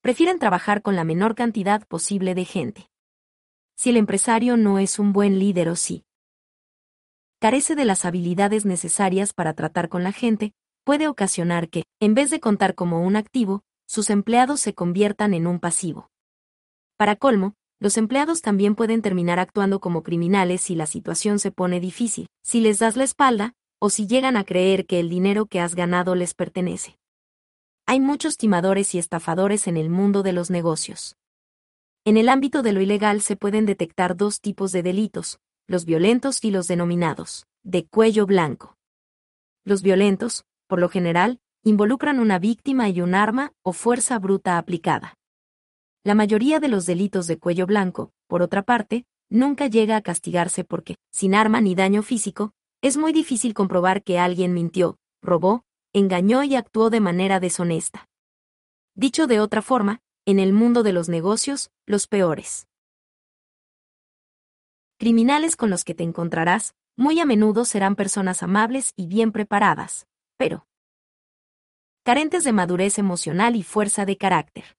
prefieren 0.00 0.40
trabajar 0.40 0.82
con 0.82 0.96
la 0.96 1.04
menor 1.04 1.36
cantidad 1.36 1.86
posible 1.86 2.34
de 2.34 2.44
gente. 2.44 2.90
Si 3.76 3.90
el 3.90 3.96
empresario 3.96 4.56
no 4.56 4.80
es 4.80 4.98
un 4.98 5.12
buen 5.12 5.38
líder 5.38 5.68
o 5.68 5.76
sí 5.76 6.04
carece 7.38 7.74
de 7.74 7.84
las 7.84 8.06
habilidades 8.06 8.64
necesarias 8.64 9.34
para 9.34 9.52
tratar 9.52 9.88
con 9.90 10.02
la 10.02 10.12
gente, 10.12 10.52
puede 10.82 11.08
ocasionar 11.08 11.68
que, 11.68 11.84
en 12.00 12.14
vez 12.14 12.30
de 12.30 12.40
contar 12.40 12.74
como 12.74 13.02
un 13.02 13.16
activo, 13.16 13.62
sus 13.86 14.08
empleados 14.08 14.60
se 14.60 14.74
conviertan 14.74 15.34
en 15.34 15.46
un 15.46 15.60
pasivo. 15.60 16.10
Para 16.96 17.16
colmo, 17.16 17.54
los 17.80 17.98
empleados 17.98 18.40
también 18.40 18.74
pueden 18.74 19.02
terminar 19.02 19.38
actuando 19.38 19.78
como 19.78 20.02
criminales 20.02 20.62
si 20.62 20.74
la 20.74 20.86
situación 20.86 21.38
se 21.38 21.50
pone 21.50 21.80
difícil. 21.80 22.28
Si 22.42 22.62
les 22.62 22.78
das 22.78 22.96
la 22.96 23.04
espalda, 23.04 23.52
o 23.84 23.90
si 23.90 24.06
llegan 24.06 24.38
a 24.38 24.44
creer 24.44 24.86
que 24.86 24.98
el 24.98 25.10
dinero 25.10 25.44
que 25.44 25.60
has 25.60 25.74
ganado 25.74 26.14
les 26.14 26.32
pertenece. 26.32 26.96
Hay 27.84 28.00
muchos 28.00 28.38
timadores 28.38 28.94
y 28.94 28.98
estafadores 28.98 29.66
en 29.66 29.76
el 29.76 29.90
mundo 29.90 30.22
de 30.22 30.32
los 30.32 30.50
negocios. 30.50 31.18
En 32.06 32.16
el 32.16 32.30
ámbito 32.30 32.62
de 32.62 32.72
lo 32.72 32.80
ilegal 32.80 33.20
se 33.20 33.36
pueden 33.36 33.66
detectar 33.66 34.16
dos 34.16 34.40
tipos 34.40 34.72
de 34.72 34.82
delitos, 34.82 35.38
los 35.66 35.84
violentos 35.84 36.42
y 36.44 36.50
los 36.50 36.66
denominados, 36.66 37.46
de 37.62 37.84
cuello 37.84 38.24
blanco. 38.24 38.78
Los 39.66 39.82
violentos, 39.82 40.46
por 40.66 40.80
lo 40.80 40.88
general, 40.88 41.40
involucran 41.62 42.20
una 42.20 42.38
víctima 42.38 42.88
y 42.88 43.02
un 43.02 43.14
arma 43.14 43.52
o 43.62 43.74
fuerza 43.74 44.18
bruta 44.18 44.56
aplicada. 44.56 45.18
La 46.04 46.14
mayoría 46.14 46.58
de 46.58 46.68
los 46.68 46.86
delitos 46.86 47.26
de 47.26 47.38
cuello 47.38 47.66
blanco, 47.66 48.12
por 48.28 48.40
otra 48.40 48.62
parte, 48.62 49.04
nunca 49.28 49.66
llega 49.66 49.96
a 49.96 50.00
castigarse 50.00 50.64
porque, 50.64 50.96
sin 51.12 51.34
arma 51.34 51.60
ni 51.60 51.74
daño 51.74 52.02
físico, 52.02 52.54
es 52.84 52.98
muy 52.98 53.14
difícil 53.14 53.54
comprobar 53.54 54.02
que 54.02 54.18
alguien 54.18 54.52
mintió, 54.52 54.98
robó, 55.22 55.64
engañó 55.94 56.42
y 56.42 56.54
actuó 56.54 56.90
de 56.90 57.00
manera 57.00 57.40
deshonesta. 57.40 58.10
Dicho 58.94 59.26
de 59.26 59.40
otra 59.40 59.62
forma, 59.62 60.02
en 60.26 60.38
el 60.38 60.52
mundo 60.52 60.82
de 60.82 60.92
los 60.92 61.08
negocios, 61.08 61.70
los 61.86 62.06
peores. 62.06 62.68
Criminales 64.98 65.56
con 65.56 65.70
los 65.70 65.82
que 65.82 65.94
te 65.94 66.04
encontrarás, 66.04 66.74
muy 66.94 67.20
a 67.20 67.24
menudo 67.24 67.64
serán 67.64 67.96
personas 67.96 68.42
amables 68.42 68.92
y 68.96 69.06
bien 69.06 69.32
preparadas, 69.32 70.06
pero 70.36 70.66
carentes 72.02 72.44
de 72.44 72.52
madurez 72.52 72.98
emocional 72.98 73.56
y 73.56 73.62
fuerza 73.62 74.04
de 74.04 74.18
carácter. 74.18 74.76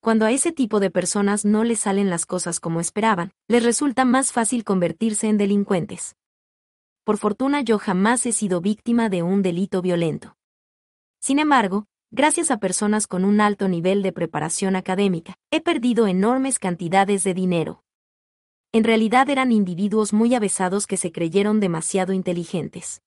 Cuando 0.00 0.24
a 0.24 0.30
ese 0.30 0.52
tipo 0.52 0.78
de 0.78 0.92
personas 0.92 1.44
no 1.44 1.64
les 1.64 1.80
salen 1.80 2.10
las 2.10 2.26
cosas 2.26 2.60
como 2.60 2.78
esperaban, 2.78 3.32
les 3.48 3.64
resulta 3.64 4.04
más 4.04 4.30
fácil 4.30 4.62
convertirse 4.62 5.26
en 5.26 5.36
delincuentes. 5.36 6.14
Por 7.08 7.16
fortuna 7.16 7.62
yo 7.62 7.78
jamás 7.78 8.26
he 8.26 8.32
sido 8.32 8.60
víctima 8.60 9.08
de 9.08 9.22
un 9.22 9.40
delito 9.40 9.80
violento. 9.80 10.36
Sin 11.22 11.38
embargo, 11.38 11.86
gracias 12.10 12.50
a 12.50 12.58
personas 12.58 13.06
con 13.06 13.24
un 13.24 13.40
alto 13.40 13.66
nivel 13.66 14.02
de 14.02 14.12
preparación 14.12 14.76
académica, 14.76 15.38
he 15.50 15.62
perdido 15.62 16.06
enormes 16.06 16.58
cantidades 16.58 17.24
de 17.24 17.32
dinero. 17.32 17.82
En 18.72 18.84
realidad 18.84 19.30
eran 19.30 19.52
individuos 19.52 20.12
muy 20.12 20.34
avesados 20.34 20.86
que 20.86 20.98
se 20.98 21.10
creyeron 21.10 21.60
demasiado 21.60 22.12
inteligentes. 22.12 23.00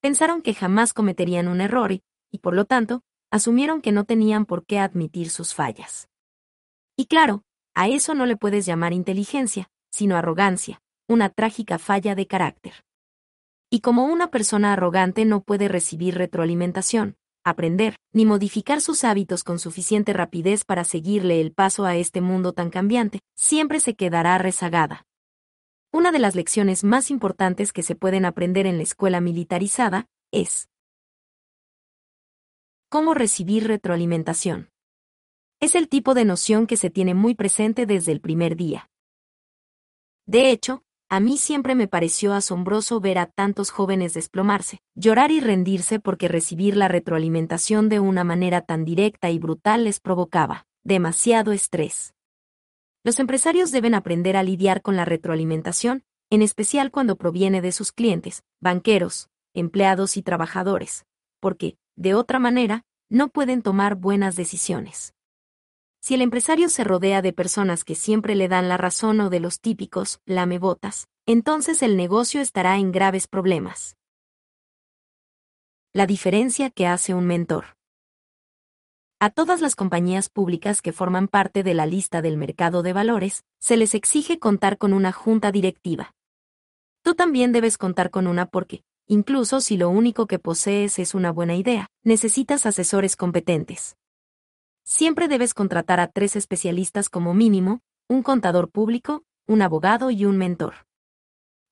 Pensaron 0.00 0.40
que 0.40 0.54
jamás 0.54 0.94
cometerían 0.94 1.46
un 1.46 1.60
error 1.60 1.92
y, 1.92 2.02
y 2.30 2.38
por 2.38 2.54
lo 2.54 2.64
tanto, 2.64 3.02
asumieron 3.30 3.82
que 3.82 3.92
no 3.92 4.04
tenían 4.04 4.46
por 4.46 4.64
qué 4.64 4.78
admitir 4.78 5.28
sus 5.28 5.52
fallas. 5.52 6.08
Y 6.96 7.04
claro, 7.04 7.42
a 7.74 7.86
eso 7.86 8.14
no 8.14 8.24
le 8.24 8.38
puedes 8.38 8.64
llamar 8.64 8.94
inteligencia, 8.94 9.68
sino 9.90 10.16
arrogancia, 10.16 10.80
una 11.06 11.28
trágica 11.28 11.78
falla 11.78 12.14
de 12.14 12.26
carácter. 12.26 12.82
Y 13.72 13.80
como 13.80 14.04
una 14.04 14.32
persona 14.32 14.72
arrogante 14.72 15.24
no 15.24 15.42
puede 15.42 15.68
recibir 15.68 16.16
retroalimentación, 16.16 17.16
aprender, 17.44 17.96
ni 18.12 18.26
modificar 18.26 18.80
sus 18.80 19.04
hábitos 19.04 19.44
con 19.44 19.60
suficiente 19.60 20.12
rapidez 20.12 20.64
para 20.64 20.82
seguirle 20.82 21.40
el 21.40 21.52
paso 21.52 21.84
a 21.84 21.94
este 21.94 22.20
mundo 22.20 22.52
tan 22.52 22.70
cambiante, 22.70 23.20
siempre 23.36 23.78
se 23.78 23.94
quedará 23.94 24.36
rezagada. 24.38 25.06
Una 25.92 26.10
de 26.10 26.18
las 26.18 26.34
lecciones 26.34 26.82
más 26.82 27.12
importantes 27.12 27.72
que 27.72 27.82
se 27.82 27.94
pueden 27.94 28.24
aprender 28.24 28.66
en 28.66 28.76
la 28.76 28.82
escuela 28.82 29.20
militarizada 29.20 30.06
es 30.32 30.68
cómo 32.88 33.14
recibir 33.14 33.68
retroalimentación. 33.68 34.70
Es 35.60 35.76
el 35.76 35.88
tipo 35.88 36.14
de 36.14 36.24
noción 36.24 36.66
que 36.66 36.76
se 36.76 36.90
tiene 36.90 37.14
muy 37.14 37.36
presente 37.36 37.86
desde 37.86 38.10
el 38.10 38.20
primer 38.20 38.56
día. 38.56 38.90
De 40.26 40.50
hecho, 40.50 40.82
a 41.12 41.18
mí 41.18 41.38
siempre 41.38 41.74
me 41.74 41.88
pareció 41.88 42.32
asombroso 42.34 43.00
ver 43.00 43.18
a 43.18 43.26
tantos 43.26 43.72
jóvenes 43.72 44.14
desplomarse, 44.14 44.80
llorar 44.94 45.32
y 45.32 45.40
rendirse 45.40 45.98
porque 45.98 46.28
recibir 46.28 46.76
la 46.76 46.86
retroalimentación 46.86 47.88
de 47.88 47.98
una 47.98 48.22
manera 48.22 48.60
tan 48.60 48.84
directa 48.84 49.28
y 49.28 49.40
brutal 49.40 49.82
les 49.82 49.98
provocaba 49.98 50.68
demasiado 50.84 51.50
estrés. 51.50 52.14
Los 53.02 53.18
empresarios 53.18 53.72
deben 53.72 53.94
aprender 53.94 54.36
a 54.36 54.44
lidiar 54.44 54.82
con 54.82 54.94
la 54.94 55.04
retroalimentación, 55.04 56.04
en 56.30 56.42
especial 56.42 56.92
cuando 56.92 57.16
proviene 57.16 57.60
de 57.60 57.72
sus 57.72 57.90
clientes, 57.90 58.44
banqueros, 58.60 59.28
empleados 59.52 60.16
y 60.16 60.22
trabajadores, 60.22 61.06
porque, 61.40 61.76
de 61.96 62.14
otra 62.14 62.38
manera, 62.38 62.84
no 63.08 63.30
pueden 63.30 63.62
tomar 63.62 63.96
buenas 63.96 64.36
decisiones. 64.36 65.12
Si 66.00 66.14
el 66.14 66.22
empresario 66.22 66.70
se 66.70 66.82
rodea 66.82 67.20
de 67.20 67.34
personas 67.34 67.84
que 67.84 67.94
siempre 67.94 68.34
le 68.34 68.48
dan 68.48 68.70
la 68.70 68.78
razón 68.78 69.20
o 69.20 69.28
de 69.28 69.38
los 69.38 69.60
típicos 69.60 70.20
lamebotas, 70.24 71.08
entonces 71.26 71.82
el 71.82 71.98
negocio 71.98 72.40
estará 72.40 72.78
en 72.78 72.90
graves 72.90 73.28
problemas. 73.28 73.96
La 75.92 76.06
diferencia 76.06 76.70
que 76.70 76.86
hace 76.86 77.12
un 77.12 77.26
mentor. 77.26 77.76
A 79.18 79.28
todas 79.28 79.60
las 79.60 79.76
compañías 79.76 80.30
públicas 80.30 80.80
que 80.80 80.94
forman 80.94 81.28
parte 81.28 81.62
de 81.62 81.74
la 81.74 81.84
lista 81.84 82.22
del 82.22 82.38
mercado 82.38 82.82
de 82.82 82.94
valores, 82.94 83.44
se 83.58 83.76
les 83.76 83.94
exige 83.94 84.38
contar 84.38 84.78
con 84.78 84.94
una 84.94 85.12
junta 85.12 85.52
directiva. 85.52 86.14
Tú 87.02 87.14
también 87.14 87.52
debes 87.52 87.76
contar 87.76 88.08
con 88.08 88.26
una 88.26 88.46
porque, 88.46 88.82
incluso 89.06 89.60
si 89.60 89.76
lo 89.76 89.90
único 89.90 90.26
que 90.26 90.38
posees 90.38 90.98
es 90.98 91.14
una 91.14 91.30
buena 91.30 91.56
idea, 91.56 91.88
necesitas 92.02 92.64
asesores 92.64 93.16
competentes. 93.16 93.96
Siempre 94.84 95.28
debes 95.28 95.54
contratar 95.54 96.00
a 96.00 96.08
tres 96.08 96.36
especialistas 96.36 97.08
como 97.08 97.34
mínimo, 97.34 97.80
un 98.08 98.22
contador 98.22 98.70
público, 98.70 99.22
un 99.46 99.62
abogado 99.62 100.10
y 100.10 100.24
un 100.24 100.36
mentor. 100.36 100.86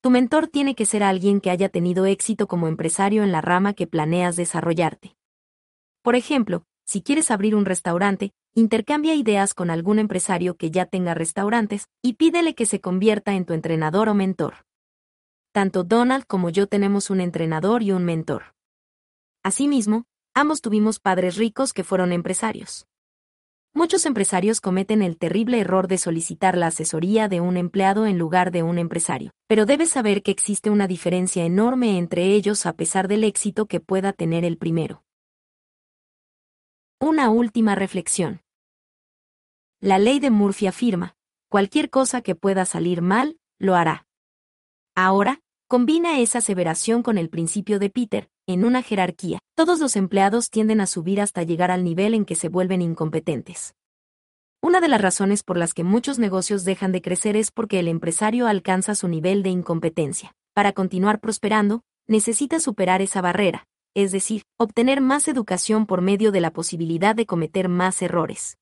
Tu 0.01 0.11
mentor 0.11 0.49
tiene 0.49 0.75
que 0.75 0.87
ser 0.87 1.03
alguien 1.03 1.41
que 1.41 1.51
haya 1.51 1.69
tenido 1.69 2.07
éxito 2.07 2.47
como 2.47 2.69
empresario 2.69 3.23
en 3.23 3.33
la 3.33 3.41
rama 3.41 3.75
que 3.75 3.87
planeas 3.87 4.37
desarrollarte. 4.37 5.17
Por 6.03 6.15
ejemplo, 6.15 6.65
si 6.85 7.03
quieres 7.03 7.31
abrir 7.31 7.55
un 7.55 7.65
restaurante, 7.65 8.33
intercambia 8.55 9.15
ideas 9.15 9.55
con 9.55 9.71
algún 9.71 9.99
empresario 9.99 10.57
que 10.57 10.71
ya 10.71 10.87
tenga 10.87 11.15
restaurantes 11.15 11.89
y 12.03 12.15
pídele 12.15 12.55
que 12.55 12.67
se 12.67 12.81
convierta 12.81 13.35
en 13.35 13.45
tu 13.45 13.53
entrenador 13.53 14.09
o 14.09 14.15
mentor 14.15 14.69
tanto 15.59 15.83
Donald 15.83 16.25
como 16.27 16.51
yo 16.51 16.69
tenemos 16.69 17.11
un 17.11 17.21
entrenador 17.21 17.83
y 17.83 17.91
un 17.91 18.05
mentor. 18.05 18.55
Asimismo, 19.43 20.05
ambos 20.33 20.61
tuvimos 20.61 21.01
padres 21.01 21.37
ricos 21.37 21.73
que 21.73 21.83
fueron 21.83 22.13
empresarios. 22.13 22.87
Muchos 23.75 24.07
empresarios 24.07 24.61
cometen 24.61 25.03
el 25.03 25.19
terrible 25.19 25.61
error 25.61 25.89
de 25.89 25.99
solicitar 25.99 26.57
la 26.57 26.69
asesoría 26.69 27.29
de 27.29 27.41
un 27.41 27.57
empleado 27.57 28.07
en 28.07 28.19
lugar 28.19 28.51
de 28.51 28.63
un 28.63 28.79
empresario, 28.79 29.31
pero 29.47 29.67
debes 29.67 29.91
saber 29.91 30.23
que 30.23 30.31
existe 30.31 30.71
una 30.71 30.87
diferencia 30.87 31.45
enorme 31.45 31.99
entre 31.99 32.25
ellos 32.35 32.67
a 32.67 32.73
pesar 32.75 33.09
del 33.09 33.25
éxito 33.25 33.67
que 33.67 33.81
pueda 33.81 34.13
tener 34.13 34.45
el 34.45 34.59
primero. 34.59 35.05
Una 37.01 37.31
última 37.31 37.75
reflexión. 37.75 38.43
La 39.81 39.99
ley 39.99 40.19
de 40.19 40.31
Murphy 40.31 40.67
afirma, 40.67 41.17
cualquier 41.49 41.91
cosa 41.91 42.23
que 42.23 42.35
pueda 42.35 42.65
salir 42.65 43.03
mal, 43.03 43.39
lo 43.59 43.77
hará. 43.77 44.09
Ahora, 44.97 45.41
Combina 45.71 46.19
esa 46.19 46.39
aseveración 46.39 47.03
con 47.03 47.19
el 47.19 47.29
principio 47.29 47.79
de 47.79 47.91
Peter, 47.91 48.31
en 48.49 48.65
una 48.65 48.83
jerarquía. 48.83 49.39
Todos 49.55 49.79
los 49.79 49.95
empleados 49.95 50.49
tienden 50.49 50.81
a 50.81 50.87
subir 50.87 51.21
hasta 51.21 51.43
llegar 51.43 51.71
al 51.71 51.85
nivel 51.85 52.15
en 52.15 52.25
que 52.25 52.35
se 52.35 52.49
vuelven 52.49 52.81
incompetentes. 52.81 53.75
Una 54.63 54.81
de 54.81 54.89
las 54.89 55.03
razones 55.03 55.43
por 55.43 55.59
las 55.59 55.75
que 55.75 55.85
muchos 55.85 56.19
negocios 56.19 56.65
dejan 56.65 56.91
de 56.91 57.03
crecer 57.03 57.37
es 57.37 57.51
porque 57.51 57.79
el 57.79 57.89
empresario 57.89 58.47
alcanza 58.47 58.95
su 58.95 59.07
nivel 59.07 59.43
de 59.43 59.51
incompetencia. 59.51 60.33
Para 60.55 60.73
continuar 60.73 61.21
prosperando, 61.21 61.83
necesita 62.09 62.59
superar 62.59 63.03
esa 63.03 63.21
barrera, 63.21 63.67
es 63.95 64.13
decir, 64.13 64.43
obtener 64.57 65.03
más 65.03 65.29
educación 65.29 65.85
por 65.85 66.01
medio 66.01 66.33
de 66.33 66.41
la 66.41 66.51
posibilidad 66.51 67.15
de 67.15 67.27
cometer 67.27 67.69
más 67.69 68.01
errores. 68.01 68.57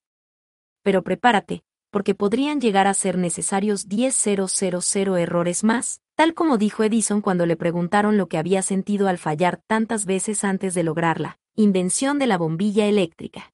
Pero 0.82 1.02
prepárate, 1.02 1.62
porque 1.92 2.16
podrían 2.16 2.60
llegar 2.60 2.88
a 2.88 2.94
ser 2.94 3.16
necesarios 3.16 3.88
10.000 3.88 5.18
errores 5.18 5.62
más, 5.62 6.00
tal 6.16 6.32
como 6.32 6.56
dijo 6.56 6.82
Edison 6.82 7.20
cuando 7.20 7.44
le 7.44 7.56
preguntaron 7.56 8.16
lo 8.16 8.26
que 8.26 8.38
había 8.38 8.62
sentido 8.62 9.06
al 9.06 9.18
fallar 9.18 9.60
tantas 9.66 10.06
veces 10.06 10.44
antes 10.44 10.74
de 10.74 10.82
lograrla, 10.82 11.38
invención 11.54 12.18
de 12.18 12.26
la 12.26 12.38
bombilla 12.38 12.86
eléctrica. 12.86 13.52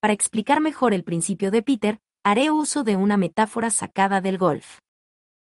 Para 0.00 0.14
explicar 0.14 0.60
mejor 0.60 0.94
el 0.94 1.04
principio 1.04 1.50
de 1.50 1.62
Peter, 1.62 2.00
haré 2.24 2.50
uso 2.50 2.82
de 2.82 2.96
una 2.96 3.18
metáfora 3.18 3.70
sacada 3.70 4.22
del 4.22 4.38
golf. 4.38 4.78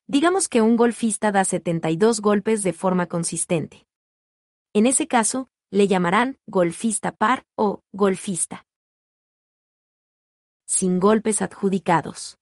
Digamos 0.07 0.49
que 0.49 0.61
un 0.61 0.75
golfista 0.75 1.31
da 1.31 1.45
72 1.45 2.19
golpes 2.19 2.63
de 2.63 2.73
forma 2.73 3.05
consistente. 3.05 3.85
En 4.73 4.87
ese 4.87 5.07
caso, 5.07 5.49
le 5.69 5.87
llamarán 5.87 6.39
golfista 6.47 7.11
par 7.11 7.45
o 7.55 7.81
golfista. 7.91 8.65
Sin 10.65 10.99
golpes 10.99 11.41
adjudicados 11.41 12.39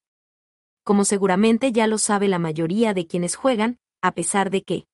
como 0.85 1.03
seguramente 1.03 1.71
ya 1.71 1.87
lo 1.87 1.97
sabe 1.97 2.27
la 2.27 2.39
mayoría 2.39 2.93
de 2.93 3.07
quienes 3.07 3.35
juegan, 3.35 3.79
a 4.01 4.13
pesar 4.13 4.51
de 4.51 4.63
que 4.63 4.85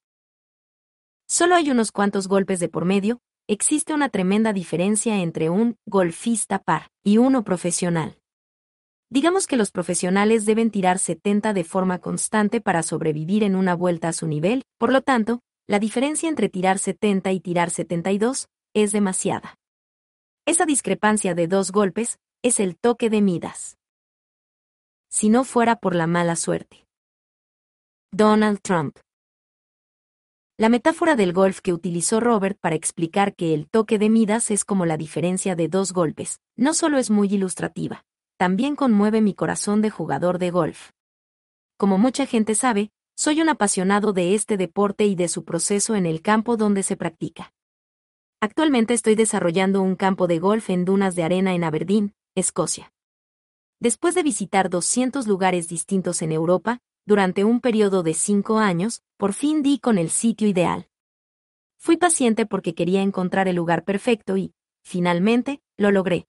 solo 1.27 1.53
hay 1.53 1.69
unos 1.69 1.91
cuantos 1.91 2.27
golpes 2.27 2.59
de 2.61 2.69
por 2.69 2.85
medio, 2.85 3.19
existe 3.47 3.93
una 3.93 4.07
tremenda 4.07 4.53
diferencia 4.53 5.17
entre 5.21 5.49
un 5.49 5.75
golfista 5.85 6.59
par 6.59 6.87
y 7.03 7.17
uno 7.17 7.43
profesional. 7.43 8.17
Digamos 9.09 9.45
que 9.47 9.57
los 9.57 9.71
profesionales 9.71 10.45
deben 10.45 10.71
tirar 10.71 10.97
70 10.97 11.51
de 11.51 11.63
forma 11.65 11.99
constante 11.99 12.61
para 12.61 12.83
sobrevivir 12.83 13.43
en 13.43 13.57
una 13.57 13.75
vuelta 13.75 14.07
a 14.07 14.13
su 14.13 14.27
nivel, 14.27 14.63
por 14.77 14.93
lo 14.93 15.01
tanto, 15.01 15.41
la 15.67 15.79
diferencia 15.79 16.29
entre 16.29 16.47
tirar 16.47 16.79
70 16.79 17.33
y 17.33 17.41
tirar 17.41 17.69
72 17.69 18.47
es 18.73 18.93
demasiada. 18.93 19.57
Esa 20.45 20.65
discrepancia 20.65 21.35
de 21.35 21.47
dos 21.47 21.73
golpes 21.73 22.17
es 22.41 22.61
el 22.61 22.77
toque 22.77 23.09
de 23.09 23.21
Midas. 23.21 23.77
Si 25.13 25.27
no 25.27 25.43
fuera 25.43 25.75
por 25.75 25.93
la 25.93 26.07
mala 26.07 26.37
suerte. 26.37 26.87
Donald 28.13 28.61
Trump. 28.61 28.97
La 30.57 30.69
metáfora 30.69 31.17
del 31.17 31.33
golf 31.33 31.59
que 31.59 31.73
utilizó 31.73 32.21
Robert 32.21 32.57
para 32.61 32.77
explicar 32.77 33.35
que 33.35 33.53
el 33.53 33.69
toque 33.69 33.99
de 33.99 34.09
Midas 34.09 34.51
es 34.51 34.63
como 34.63 34.85
la 34.85 34.95
diferencia 34.95 35.53
de 35.55 35.67
dos 35.67 35.91
golpes, 35.91 36.39
no 36.55 36.73
solo 36.73 36.97
es 36.97 37.09
muy 37.09 37.27
ilustrativa, 37.27 38.05
también 38.37 38.77
conmueve 38.77 39.19
mi 39.19 39.33
corazón 39.33 39.81
de 39.81 39.89
jugador 39.89 40.39
de 40.39 40.49
golf. 40.49 40.91
Como 41.77 41.97
mucha 41.97 42.25
gente 42.25 42.55
sabe, 42.55 42.89
soy 43.17 43.41
un 43.41 43.49
apasionado 43.49 44.13
de 44.13 44.33
este 44.33 44.55
deporte 44.55 45.05
y 45.05 45.15
de 45.15 45.27
su 45.27 45.43
proceso 45.43 45.95
en 45.95 46.05
el 46.05 46.21
campo 46.21 46.55
donde 46.55 46.83
se 46.83 46.95
practica. 46.95 47.51
Actualmente 48.39 48.93
estoy 48.93 49.15
desarrollando 49.15 49.81
un 49.81 49.97
campo 49.97 50.27
de 50.27 50.39
golf 50.39 50.69
en 50.69 50.85
dunas 50.85 51.15
de 51.15 51.23
arena 51.23 51.53
en 51.53 51.65
Aberdeen, 51.65 52.13
Escocia. 52.33 52.93
Después 53.81 54.13
de 54.13 54.21
visitar 54.21 54.69
200 54.69 55.25
lugares 55.25 55.67
distintos 55.67 56.21
en 56.21 56.31
Europa, 56.31 56.77
durante 57.07 57.43
un 57.43 57.61
periodo 57.61 58.03
de 58.03 58.13
cinco 58.13 58.59
años, 58.59 59.01
por 59.17 59.33
fin 59.33 59.63
di 59.63 59.79
con 59.79 59.97
el 59.97 60.11
sitio 60.11 60.47
ideal. 60.47 60.87
Fui 61.79 61.97
paciente 61.97 62.45
porque 62.45 62.75
quería 62.75 63.01
encontrar 63.01 63.47
el 63.47 63.55
lugar 63.55 63.83
perfecto 63.83 64.37
y, 64.37 64.53
finalmente, 64.83 65.63
lo 65.77 65.89
logré. 65.89 66.27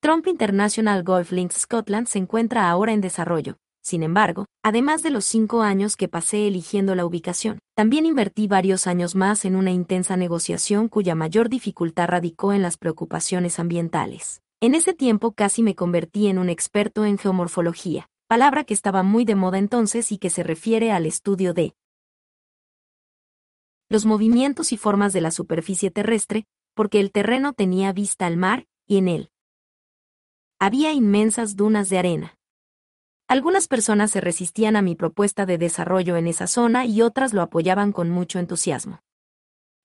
Trump 0.00 0.26
International 0.26 1.02
Golf 1.04 1.32
Links 1.32 1.62
Scotland 1.62 2.06
se 2.06 2.18
encuentra 2.18 2.68
ahora 2.68 2.92
en 2.92 3.00
desarrollo, 3.00 3.56
sin 3.80 4.02
embargo, 4.02 4.44
además 4.62 5.02
de 5.02 5.08
los 5.08 5.24
cinco 5.24 5.62
años 5.62 5.96
que 5.96 6.08
pasé 6.08 6.46
eligiendo 6.48 6.94
la 6.94 7.06
ubicación, 7.06 7.60
también 7.74 8.04
invertí 8.04 8.46
varios 8.46 8.86
años 8.86 9.14
más 9.14 9.46
en 9.46 9.56
una 9.56 9.70
intensa 9.70 10.18
negociación 10.18 10.88
cuya 10.88 11.14
mayor 11.14 11.48
dificultad 11.48 12.08
radicó 12.08 12.52
en 12.52 12.60
las 12.60 12.76
preocupaciones 12.76 13.58
ambientales. 13.58 14.42
En 14.60 14.74
ese 14.74 14.92
tiempo 14.92 15.32
casi 15.32 15.62
me 15.62 15.76
convertí 15.76 16.26
en 16.26 16.36
un 16.36 16.48
experto 16.48 17.04
en 17.04 17.16
geomorfología, 17.16 18.10
palabra 18.26 18.64
que 18.64 18.74
estaba 18.74 19.04
muy 19.04 19.24
de 19.24 19.36
moda 19.36 19.58
entonces 19.58 20.10
y 20.10 20.18
que 20.18 20.30
se 20.30 20.42
refiere 20.42 20.90
al 20.90 21.06
estudio 21.06 21.54
de 21.54 21.76
los 23.88 24.04
movimientos 24.04 24.72
y 24.72 24.76
formas 24.76 25.12
de 25.12 25.20
la 25.20 25.30
superficie 25.30 25.92
terrestre, 25.92 26.44
porque 26.74 26.98
el 26.98 27.12
terreno 27.12 27.52
tenía 27.52 27.92
vista 27.92 28.26
al 28.26 28.36
mar, 28.36 28.66
y 28.84 28.96
en 28.98 29.06
él 29.06 29.30
había 30.58 30.92
inmensas 30.92 31.54
dunas 31.54 31.88
de 31.88 31.98
arena. 31.98 32.36
Algunas 33.28 33.68
personas 33.68 34.10
se 34.10 34.20
resistían 34.20 34.74
a 34.74 34.82
mi 34.82 34.96
propuesta 34.96 35.46
de 35.46 35.56
desarrollo 35.56 36.16
en 36.16 36.26
esa 36.26 36.48
zona 36.48 36.84
y 36.84 37.02
otras 37.02 37.32
lo 37.32 37.42
apoyaban 37.42 37.92
con 37.92 38.10
mucho 38.10 38.40
entusiasmo. 38.40 39.04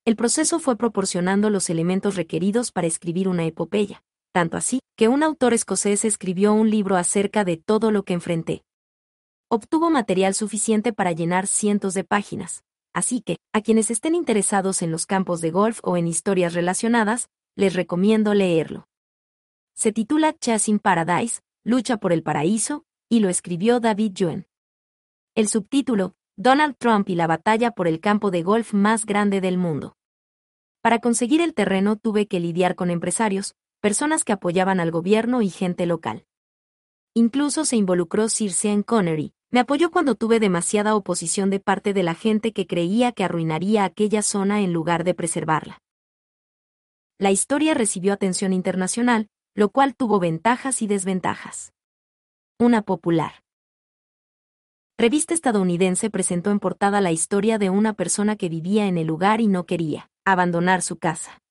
El 0.04 0.16
proceso 0.16 0.60
fue 0.60 0.78
proporcionando 0.78 1.52
los 1.52 1.70
elementos 1.70 2.16
requeridos 2.16 2.72
para 2.72 2.88
escribir 2.88 3.28
una 3.28 3.46
epopeya, 3.46 4.04
tanto 4.34 4.58
así 4.58 4.80
que 4.98 5.08
un 5.08 5.24
autor 5.24 5.54
escocés 5.54 6.04
escribió 6.04 6.54
un 6.54 6.70
libro 6.70 6.98
acerca 6.98 7.46
de 7.46 7.56
todo 7.58 7.92
lo 7.92 8.04
que 8.04 8.14
enfrenté. 8.14 8.64
Obtuvo 9.50 9.90
material 9.90 10.34
suficiente 10.34 10.92
para 10.92 11.12
llenar 11.12 11.46
cientos 11.48 11.94
de 11.94 12.04
páginas, 12.04 12.64
así 12.94 13.22
que, 13.22 13.38
a 13.54 13.62
quienes 13.62 13.92
estén 13.92 14.16
interesados 14.16 14.82
en 14.82 14.92
los 14.92 15.06
campos 15.06 15.40
de 15.40 15.52
golf 15.52 15.80
o 15.84 15.98
en 15.98 16.08
historias 16.08 16.54
relacionadas, 16.54 17.30
les 17.56 17.76
recomiendo 17.76 18.34
leerlo. 18.34 18.88
Se 19.76 19.92
titula 19.92 20.34
Chasing 20.34 20.80
Paradise, 20.80 21.42
Lucha 21.64 21.98
por 21.98 22.12
el 22.12 22.24
Paraíso, 22.24 22.84
y 23.10 23.20
lo 23.20 23.30
escribió 23.30 23.80
David 23.80 24.14
Yuen. 24.14 24.48
El 25.36 25.48
subtítulo, 25.48 26.16
Donald 26.36 26.76
Trump 26.78 27.10
y 27.10 27.16
la 27.16 27.28
batalla 27.28 27.72
por 27.72 27.88
el 27.88 28.00
campo 28.00 28.32
de 28.32 28.42
golf 28.42 28.74
más 28.74 29.06
grande 29.06 29.42
del 29.42 29.60
mundo. 29.60 29.96
Para 30.82 31.00
conseguir 31.00 31.42
el 31.42 31.54
terreno 31.54 31.96
tuve 31.96 32.28
que 32.28 32.40
lidiar 32.40 32.76
con 32.76 32.90
empresarios, 32.90 33.56
personas 33.84 34.24
que 34.24 34.32
apoyaban 34.32 34.80
al 34.80 34.92
gobierno 34.92 35.42
y 35.42 35.50
gente 35.50 35.86
local. 35.86 36.26
Incluso 37.14 37.66
se 37.66 37.76
involucró 37.76 38.30
Sir 38.30 38.54
Sean 38.54 38.82
Connery, 38.82 39.34
me 39.52 39.60
apoyó 39.60 39.92
cuando 39.92 40.16
tuve 40.16 40.40
demasiada 40.40 40.96
oposición 40.96 41.50
de 41.50 41.60
parte 41.60 41.94
de 41.94 42.02
la 42.02 42.16
gente 42.16 42.54
que 42.54 42.66
creía 42.66 43.12
que 43.12 43.26
arruinaría 43.26 43.84
aquella 43.84 44.22
zona 44.22 44.62
en 44.62 44.72
lugar 44.72 45.04
de 45.04 45.14
preservarla. 45.14 45.80
La 47.20 47.32
historia 47.32 47.74
recibió 47.74 48.14
atención 48.14 48.54
internacional, 48.54 49.28
lo 49.54 49.68
cual 49.68 49.98
tuvo 49.98 50.18
ventajas 50.18 50.82
y 50.82 50.88
desventajas 50.88 51.74
una 52.60 52.84
popular. 52.84 53.44
Revista 54.98 55.34
estadounidense 55.34 56.10
presentó 56.10 56.52
en 56.52 56.62
portada 56.62 57.02
la 57.02 57.12
historia 57.12 57.58
de 57.58 57.70
una 57.70 57.92
persona 57.92 58.38
que 58.38 58.48
vivía 58.48 58.88
en 58.88 58.98
el 58.98 59.08
lugar 59.08 59.42
y 59.42 59.48
no 59.48 59.66
quería 59.66 60.10
abandonar 60.24 60.82
su 60.84 60.96
casa. 60.96 61.43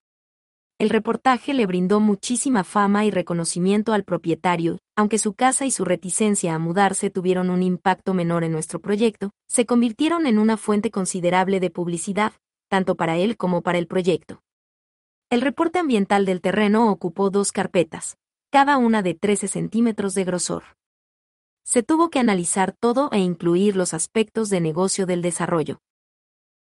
El 0.83 0.91
reportaje 0.91 1.55
le 1.55 1.65
brindó 1.65 2.01
muchísima 2.01 2.65
fama 2.65 3.05
y 3.05 3.13
reconocimiento 3.13 3.93
al 3.93 4.03
propietario, 4.03 4.81
aunque 4.97 5.19
su 5.19 5.35
casa 5.35 5.65
y 5.65 5.71
su 5.71 5.85
reticencia 5.85 6.57
a 6.57 6.59
mudarse 6.59 7.09
tuvieron 7.09 7.51
un 7.51 7.63
impacto 7.63 8.15
menor 8.15 8.43
en 8.43 8.51
nuestro 8.51 8.81
proyecto, 8.81 9.31
se 9.47 9.65
convirtieron 9.65 10.27
en 10.27 10.41
una 10.41 10.57
fuente 10.57 10.91
considerable 10.91 11.61
de 11.61 11.71
publicidad, 11.71 12.33
tanto 12.69 12.97
para 12.97 13.17
él 13.17 13.37
como 13.37 13.63
para 13.63 13.79
el 13.79 13.87
proyecto. 13.87 14.43
El 15.31 15.43
reporte 15.43 15.79
ambiental 15.79 16.27
del 16.27 16.41
terreno 16.41 16.91
ocupó 16.91 17.31
dos 17.31 17.53
carpetas, 17.53 18.17
cada 18.51 18.77
una 18.77 19.03
de 19.03 19.15
13 19.15 19.47
centímetros 19.47 20.15
de 20.15 20.25
grosor 20.25 20.65
se 21.63 21.85
tuvo 21.85 22.11
que 22.11 22.19
analizar 22.19 22.73
todo 22.73 23.09
e 23.13 23.21
incluir 23.21 23.77
los 23.77 23.95
aspectos 23.95 24.51
de 24.51 24.61
negocio 24.61 25.07
del 25.07 25.23
desarrollo. 25.23 25.79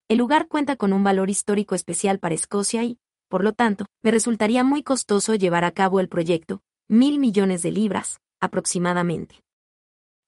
El 0.08 0.18
lugar 0.18 0.46
cuenta 0.46 0.76
con 0.76 0.92
un 0.92 1.02
valor 1.02 1.28
histórico 1.28 1.74
especial 1.74 2.20
para 2.20 2.36
Escocia 2.36 2.84
y, 2.84 2.98
por 3.32 3.42
lo 3.42 3.54
tanto, 3.54 3.86
me 4.02 4.10
resultaría 4.10 4.62
muy 4.62 4.82
costoso 4.82 5.34
llevar 5.34 5.64
a 5.64 5.70
cabo 5.70 6.00
el 6.00 6.10
proyecto, 6.10 6.60
mil 6.86 7.18
millones 7.18 7.62
de 7.62 7.72
libras, 7.72 8.20
aproximadamente. 8.40 9.42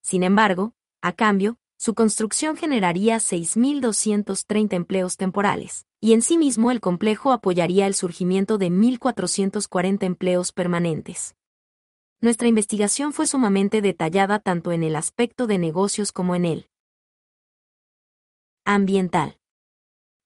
Sin 0.03 0.23
embargo, 0.23 0.73
a 1.03 1.13
cambio, 1.13 1.59
su 1.77 1.95
construcción 1.95 2.57
generaría 2.57 3.19
6.230 3.19 4.73
empleos 4.73 5.19
temporales, 5.19 5.85
y 6.01 6.15
en 6.15 6.23
sí 6.23 6.39
mismo 6.39 6.71
el 6.71 6.81
complejo 6.81 7.33
apoyaría 7.33 7.87
el 7.87 7.93
surgimiento 7.93 8.57
de 8.57 8.71
1.440 8.71 10.05
empleos 10.05 10.53
permanentes 10.53 11.35
nuestra 12.25 12.49
investigación 12.49 13.13
fue 13.13 13.27
sumamente 13.27 13.83
detallada 13.83 14.39
tanto 14.39 14.73
en 14.73 14.83
el 14.83 14.97
aspecto 14.97 15.47
de 15.47 15.59
negocios 15.59 16.11
como 16.11 16.35
en 16.35 16.47
el 16.47 16.71
ambiental. 18.65 19.37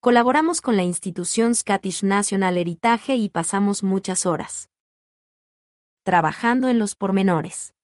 Colaboramos 0.00 0.60
con 0.60 0.76
la 0.76 0.84
institución 0.84 1.56
Scottish 1.56 2.04
National 2.04 2.56
Heritage 2.56 3.16
y 3.16 3.28
pasamos 3.30 3.82
muchas 3.82 4.26
horas 4.26 4.70
trabajando 6.04 6.68
en 6.68 6.78
los 6.78 6.94
pormenores. 6.94 7.74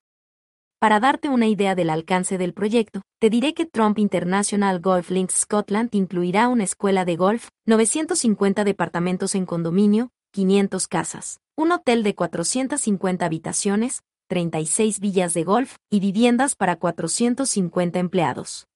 Para 0.78 1.00
darte 1.00 1.28
una 1.28 1.48
idea 1.48 1.74
del 1.74 1.90
alcance 1.90 2.38
del 2.38 2.54
proyecto, 2.54 3.02
te 3.20 3.30
diré 3.30 3.52
que 3.52 3.66
Trump 3.66 3.98
International 3.98 4.80
Golf 4.80 5.10
Links 5.10 5.40
Scotland 5.40 5.92
incluirá 5.92 6.48
una 6.48 6.62
escuela 6.62 7.04
de 7.04 7.16
golf, 7.16 7.48
950 7.66 8.62
departamentos 8.62 9.34
en 9.34 9.44
condominio, 9.44 10.10
500 10.30 10.86
casas, 10.86 11.40
un 11.56 11.72
hotel 11.72 12.04
de 12.04 12.14
450 12.14 13.26
habitaciones, 13.26 14.02
36 14.28 15.00
villas 15.00 15.34
de 15.34 15.42
golf 15.42 15.76
y 15.90 15.98
viviendas 15.98 16.54
para 16.54 16.76
450 16.76 17.98
empleados. 17.98 18.68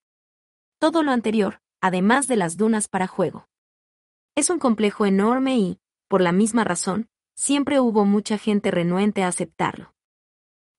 Todo 0.79 1.03
lo 1.03 1.13
anterior, 1.13 1.61
además 1.81 2.27
de 2.29 2.37
las 2.37 2.57
dunas 2.57 2.89
para 2.89 3.07
juego. 3.07 3.49
Es 4.35 4.51
un 4.51 4.59
complejo 4.59 5.07
enorme 5.07 5.59
y, 5.59 5.81
por 6.09 6.21
la 6.21 6.33
misma 6.33 6.65
razón, 6.65 7.09
siempre 7.35 7.81
hubo 7.81 8.05
mucha 8.05 8.39
gente 8.39 8.71
renuente 8.71 9.23
a 9.23 9.29
aceptarlo. 9.29 9.95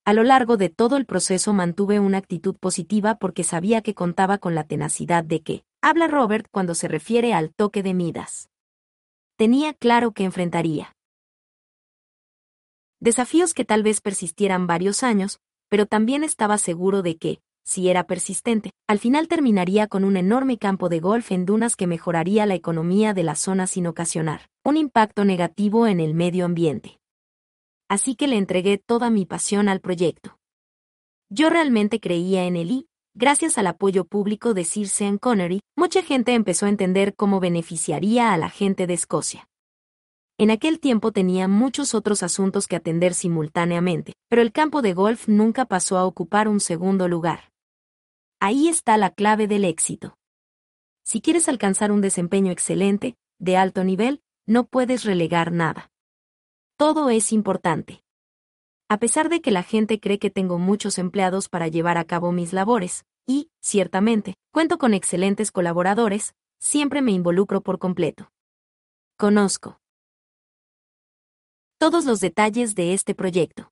A 0.04 0.12
lo 0.12 0.24
largo 0.24 0.56
de 0.56 0.70
todo 0.70 0.96
el 0.96 1.06
proceso 1.06 1.52
mantuve 1.52 2.00
una 2.00 2.18
actitud 2.18 2.56
positiva 2.56 3.16
porque 3.16 3.44
sabía 3.44 3.82
que 3.82 3.94
contaba 3.94 4.38
con 4.38 4.54
la 4.54 4.64
tenacidad 4.64 5.24
de 5.24 5.42
que, 5.42 5.64
habla 5.82 6.08
Robert 6.08 6.46
cuando 6.50 6.74
se 6.74 6.88
refiere 6.88 7.32
al 7.34 7.52
toque 7.54 7.82
de 7.82 7.94
Midas. 7.94 8.48
Tenía 9.36 9.74
claro 9.74 10.12
que 10.12 10.24
enfrentaría 10.24 10.96
desafíos 13.00 13.54
que 13.54 13.64
tal 13.64 13.82
vez 13.82 14.00
persistieran 14.00 14.66
varios 14.66 15.02
años, 15.02 15.40
pero 15.68 15.86
también 15.86 16.22
estaba 16.22 16.58
seguro 16.58 17.02
de 17.02 17.16
que, 17.16 17.40
si 17.64 17.88
era 17.88 18.04
persistente, 18.04 18.70
al 18.88 18.98
final 18.98 19.28
terminaría 19.28 19.86
con 19.86 20.04
un 20.04 20.16
enorme 20.16 20.58
campo 20.58 20.88
de 20.88 21.00
golf 21.00 21.30
en 21.32 21.46
dunas 21.46 21.76
que 21.76 21.86
mejoraría 21.86 22.46
la 22.46 22.54
economía 22.54 23.14
de 23.14 23.22
la 23.22 23.34
zona 23.34 23.66
sin 23.66 23.86
ocasionar 23.86 24.50
un 24.64 24.76
impacto 24.76 25.24
negativo 25.24 25.86
en 25.86 26.00
el 26.00 26.14
medio 26.14 26.44
ambiente. 26.44 26.98
Así 27.88 28.14
que 28.14 28.28
le 28.28 28.36
entregué 28.36 28.78
toda 28.78 29.10
mi 29.10 29.24
pasión 29.24 29.68
al 29.68 29.80
proyecto. 29.80 30.38
Yo 31.30 31.48
realmente 31.48 31.98
creía 31.98 32.44
en 32.44 32.56
él 32.56 32.70
y, 32.70 32.88
gracias 33.14 33.56
al 33.56 33.66
apoyo 33.66 34.04
público 34.04 34.52
de 34.52 34.64
Sir 34.64 34.88
Sean 34.88 35.18
Connery, 35.18 35.60
mucha 35.76 36.02
gente 36.02 36.34
empezó 36.34 36.66
a 36.66 36.68
entender 36.68 37.14
cómo 37.16 37.40
beneficiaría 37.40 38.32
a 38.32 38.36
la 38.36 38.50
gente 38.50 38.86
de 38.86 38.94
Escocia. 38.94 39.48
En 40.38 40.50
aquel 40.50 40.80
tiempo 40.80 41.12
tenía 41.12 41.48
muchos 41.48 41.94
otros 41.94 42.22
asuntos 42.22 42.66
que 42.66 42.76
atender 42.76 43.14
simultáneamente, 43.14 44.14
pero 44.28 44.40
el 44.40 44.52
campo 44.52 44.82
de 44.82 44.94
golf 44.94 45.28
nunca 45.28 45.66
pasó 45.66 45.98
a 45.98 46.06
ocupar 46.06 46.48
un 46.48 46.60
segundo 46.60 47.08
lugar. 47.08 47.49
Ahí 48.42 48.68
está 48.68 48.96
la 48.96 49.10
clave 49.10 49.46
del 49.46 49.66
éxito. 49.66 50.16
Si 51.04 51.20
quieres 51.20 51.46
alcanzar 51.46 51.92
un 51.92 52.00
desempeño 52.00 52.50
excelente, 52.50 53.18
de 53.38 53.58
alto 53.58 53.84
nivel, 53.84 54.22
no 54.46 54.64
puedes 54.64 55.04
relegar 55.04 55.52
nada. 55.52 55.90
Todo 56.78 57.10
es 57.10 57.32
importante. 57.32 58.02
A 58.88 58.98
pesar 58.98 59.28
de 59.28 59.42
que 59.42 59.50
la 59.50 59.62
gente 59.62 60.00
cree 60.00 60.18
que 60.18 60.30
tengo 60.30 60.58
muchos 60.58 60.98
empleados 60.98 61.50
para 61.50 61.68
llevar 61.68 61.98
a 61.98 62.06
cabo 62.06 62.32
mis 62.32 62.54
labores, 62.54 63.04
y, 63.26 63.50
ciertamente, 63.60 64.34
cuento 64.52 64.78
con 64.78 64.94
excelentes 64.94 65.52
colaboradores, 65.52 66.34
siempre 66.58 67.02
me 67.02 67.12
involucro 67.12 67.60
por 67.60 67.78
completo. 67.78 68.32
Conozco 69.18 69.80
todos 71.78 72.04
los 72.04 72.20
detalles 72.20 72.74
de 72.74 72.92
este 72.94 73.14
proyecto. 73.14 73.70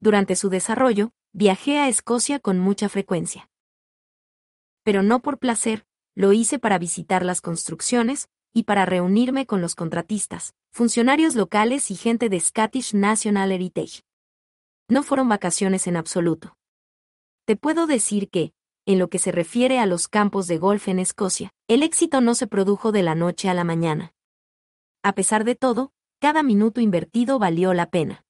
Durante 0.00 0.36
su 0.36 0.48
desarrollo, 0.48 1.12
viajé 1.32 1.78
a 1.78 1.88
Escocia 1.88 2.40
con 2.40 2.58
mucha 2.58 2.88
frecuencia. 2.88 3.49
Pero 4.82 5.02
no 5.02 5.20
por 5.20 5.38
placer, 5.38 5.86
lo 6.14 6.32
hice 6.32 6.58
para 6.58 6.78
visitar 6.78 7.24
las 7.24 7.40
construcciones 7.40 8.28
y 8.52 8.64
para 8.64 8.86
reunirme 8.86 9.46
con 9.46 9.60
los 9.60 9.74
contratistas, 9.74 10.54
funcionarios 10.72 11.34
locales 11.34 11.90
y 11.90 11.96
gente 11.96 12.28
de 12.28 12.40
Scottish 12.40 12.94
National 12.94 13.52
Heritage. 13.52 14.02
No 14.88 15.02
fueron 15.02 15.28
vacaciones 15.28 15.86
en 15.86 15.96
absoluto. 15.96 16.56
Te 17.44 17.56
puedo 17.56 17.86
decir 17.86 18.28
que, 18.28 18.52
en 18.86 18.98
lo 18.98 19.08
que 19.08 19.18
se 19.18 19.30
refiere 19.30 19.78
a 19.78 19.86
los 19.86 20.08
campos 20.08 20.46
de 20.48 20.58
golf 20.58 20.88
en 20.88 20.98
Escocia, 20.98 21.52
el 21.68 21.82
éxito 21.82 22.20
no 22.20 22.34
se 22.34 22.46
produjo 22.46 22.90
de 22.90 23.02
la 23.02 23.14
noche 23.14 23.48
a 23.48 23.54
la 23.54 23.64
mañana. 23.64 24.14
A 25.02 25.14
pesar 25.14 25.44
de 25.44 25.54
todo, 25.54 25.92
cada 26.18 26.42
minuto 26.42 26.80
invertido 26.80 27.38
valió 27.38 27.72
la 27.72 27.90
pena. 27.90 28.24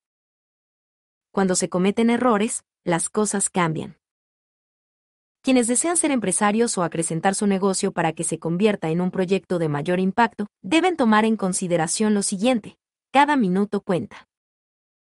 Cuando 1.33 1.55
se 1.55 1.69
cometen 1.69 2.11
errores, 2.11 2.65
las 2.85 3.09
cosas 3.09 3.51
cambian. 3.51 4.00
Quienes 5.43 5.67
desean 5.69 5.97
ser 5.97 6.11
empresarios 6.11 6.77
o 6.77 6.83
acrecentar 6.83 7.35
su 7.35 7.47
negocio 7.47 7.93
para 7.93 8.13
que 8.13 8.25
se 8.25 8.39
convierta 8.39 8.91
en 8.91 9.01
un 9.01 9.11
proyecto 9.11 9.59
de 9.59 9.71
mayor 9.71 9.99
impacto, 9.99 10.47
deben 10.63 10.97
tomar 10.97 11.25
en 11.25 11.37
consideración 11.37 12.13
lo 12.13 12.23
siguiente. 12.23 12.77
Cada 13.11 13.37
minuto 13.37 13.81
cuenta. 13.81 14.29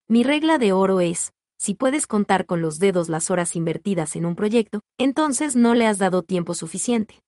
Mi 0.07 0.23
regla 0.23 0.57
de 0.57 0.73
oro 0.73 1.01
es, 1.01 1.34
si 1.60 1.76
puedes 1.76 2.07
contar 2.07 2.47
con 2.47 2.61
los 2.61 2.80
dedos 2.80 3.10
las 3.10 3.30
horas 3.30 3.55
invertidas 3.55 4.15
en 4.15 4.26
un 4.26 4.35
proyecto, 4.35 4.81
entonces 4.97 5.55
no 5.55 5.76
le 5.76 5.85
has 5.85 5.99
dado 5.99 6.23
tiempo 6.23 6.55
suficiente. 6.55 7.22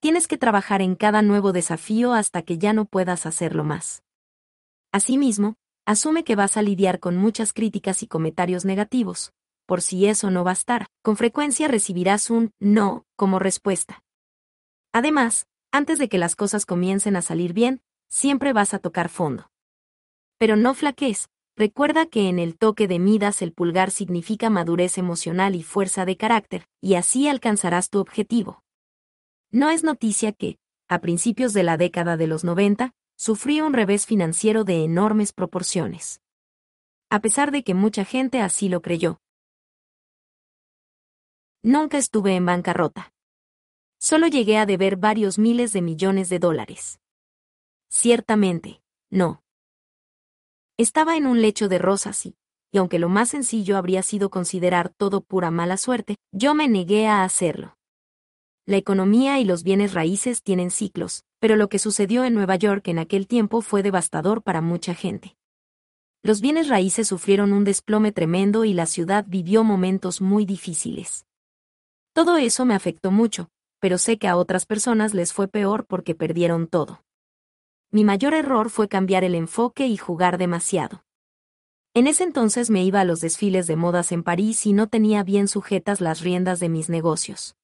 Tienes 0.00 0.26
que 0.26 0.38
trabajar 0.38 0.80
en 0.80 0.96
cada 0.96 1.20
nuevo 1.20 1.52
desafío 1.52 2.14
hasta 2.14 2.40
que 2.40 2.56
ya 2.56 2.72
no 2.72 2.86
puedas 2.86 3.26
hacerlo 3.26 3.64
más. 3.64 4.02
Asimismo, 4.92 5.56
asume 5.86 6.24
que 6.24 6.36
vas 6.36 6.56
a 6.56 6.62
lidiar 6.62 7.00
con 7.00 7.18
muchas 7.18 7.52
críticas 7.52 8.02
y 8.02 8.06
comentarios 8.06 8.64
negativos, 8.64 9.32
por 9.66 9.82
si 9.82 10.06
eso 10.06 10.30
no 10.30 10.44
bastara, 10.44 10.86
con 11.02 11.16
frecuencia 11.16 11.68
recibirás 11.68 12.30
un 12.30 12.52
no 12.60 13.06
como 13.16 13.38
respuesta. 13.38 14.02
Además, 14.92 15.46
antes 15.72 15.98
de 15.98 16.08
que 16.08 16.18
las 16.18 16.36
cosas 16.36 16.66
comiencen 16.66 17.16
a 17.16 17.22
salir 17.22 17.52
bien, 17.52 17.82
siempre 18.08 18.52
vas 18.52 18.74
a 18.74 18.78
tocar 18.78 19.08
fondo. 19.08 19.50
Pero 20.38 20.56
no 20.56 20.74
flaquees, 20.74 21.28
recuerda 21.56 22.06
que 22.06 22.28
en 22.28 22.38
el 22.38 22.56
toque 22.56 22.86
de 22.86 22.98
Midas 22.98 23.42
el 23.42 23.52
pulgar 23.52 23.90
significa 23.90 24.50
madurez 24.50 24.98
emocional 24.98 25.54
y 25.54 25.62
fuerza 25.62 26.04
de 26.04 26.16
carácter, 26.16 26.66
y 26.80 26.94
así 26.94 27.28
alcanzarás 27.28 27.90
tu 27.90 27.98
objetivo. 27.98 28.62
No 29.50 29.70
es 29.70 29.84
noticia 29.84 30.32
que, 30.32 30.58
a 30.88 31.00
principios 31.00 31.52
de 31.52 31.62
la 31.62 31.76
década 31.76 32.16
de 32.16 32.26
los 32.26 32.44
90, 32.44 32.92
sufrí 33.16 33.60
un 33.60 33.72
revés 33.72 34.06
financiero 34.06 34.64
de 34.64 34.84
enormes 34.84 35.32
proporciones. 35.32 36.20
A 37.10 37.20
pesar 37.20 37.50
de 37.52 37.62
que 37.62 37.74
mucha 37.74 38.04
gente 38.04 38.40
así 38.40 38.68
lo 38.68 38.82
creyó, 38.82 39.20
Nunca 41.66 41.96
estuve 41.96 42.36
en 42.36 42.44
bancarrota. 42.44 43.14
Solo 43.98 44.26
llegué 44.26 44.58
a 44.58 44.66
deber 44.66 44.96
varios 44.96 45.38
miles 45.38 45.72
de 45.72 45.80
millones 45.80 46.28
de 46.28 46.38
dólares. 46.38 47.00
Ciertamente, 47.88 48.82
no. 49.08 49.42
Estaba 50.76 51.16
en 51.16 51.26
un 51.26 51.40
lecho 51.40 51.70
de 51.70 51.78
rosas 51.78 52.26
y, 52.26 52.36
y 52.70 52.76
aunque 52.76 52.98
lo 52.98 53.08
más 53.08 53.30
sencillo 53.30 53.78
habría 53.78 54.02
sido 54.02 54.28
considerar 54.28 54.90
todo 54.90 55.22
pura 55.22 55.50
mala 55.50 55.78
suerte, 55.78 56.16
yo 56.32 56.54
me 56.54 56.68
negué 56.68 57.06
a 57.06 57.24
hacerlo. 57.24 57.78
La 58.66 58.76
economía 58.76 59.40
y 59.40 59.46
los 59.46 59.62
bienes 59.62 59.94
raíces 59.94 60.42
tienen 60.42 60.70
ciclos, 60.70 61.24
pero 61.38 61.56
lo 61.56 61.70
que 61.70 61.78
sucedió 61.78 62.24
en 62.24 62.34
Nueva 62.34 62.56
York 62.56 62.88
en 62.88 62.98
aquel 62.98 63.26
tiempo 63.26 63.62
fue 63.62 63.82
devastador 63.82 64.42
para 64.42 64.60
mucha 64.60 64.94
gente. 64.94 65.38
Los 66.22 66.42
bienes 66.42 66.68
raíces 66.68 67.08
sufrieron 67.08 67.54
un 67.54 67.64
desplome 67.64 68.12
tremendo 68.12 68.66
y 68.66 68.74
la 68.74 68.84
ciudad 68.84 69.24
vivió 69.26 69.64
momentos 69.64 70.20
muy 70.20 70.44
difíciles. 70.44 71.24
Todo 72.14 72.36
eso 72.36 72.64
me 72.64 72.74
afectó 72.74 73.10
mucho, 73.10 73.50
pero 73.80 73.98
sé 73.98 74.18
que 74.18 74.28
a 74.28 74.36
otras 74.36 74.66
personas 74.66 75.14
les 75.14 75.32
fue 75.32 75.48
peor 75.48 75.84
porque 75.84 76.14
perdieron 76.14 76.68
todo. 76.68 77.02
Mi 77.90 78.04
mayor 78.04 78.34
error 78.34 78.70
fue 78.70 78.88
cambiar 78.88 79.24
el 79.24 79.34
enfoque 79.34 79.88
y 79.88 79.96
jugar 79.96 80.38
demasiado. 80.38 81.04
En 81.92 82.06
ese 82.06 82.22
entonces 82.22 82.70
me 82.70 82.84
iba 82.84 83.00
a 83.00 83.04
los 83.04 83.20
desfiles 83.20 83.66
de 83.66 83.74
modas 83.74 84.12
en 84.12 84.22
París 84.22 84.64
y 84.64 84.72
no 84.72 84.88
tenía 84.88 85.24
bien 85.24 85.48
sujetas 85.48 86.00
las 86.00 86.20
riendas 86.20 86.60
de 86.60 86.68
mis 86.68 86.88
negocios. 86.88 87.56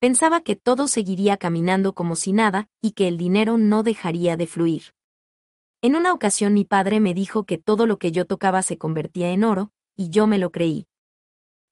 Pensaba 0.00 0.40
que 0.40 0.56
todo 0.56 0.88
seguiría 0.88 1.36
caminando 1.36 1.94
como 1.94 2.16
si 2.16 2.32
nada 2.32 2.68
y 2.80 2.92
que 2.92 3.06
el 3.06 3.18
dinero 3.18 3.56
no 3.56 3.84
dejaría 3.84 4.36
de 4.36 4.48
fluir. 4.48 4.94
En 5.80 5.94
una 5.94 6.12
ocasión 6.12 6.54
mi 6.54 6.64
padre 6.64 6.98
me 6.98 7.14
dijo 7.14 7.44
que 7.44 7.56
todo 7.56 7.86
lo 7.86 8.00
que 8.00 8.10
yo 8.10 8.24
tocaba 8.26 8.62
se 8.62 8.78
convertía 8.78 9.30
en 9.30 9.44
oro, 9.44 9.70
y 9.96 10.10
yo 10.10 10.26
me 10.26 10.38
lo 10.38 10.50
creí. 10.50 10.89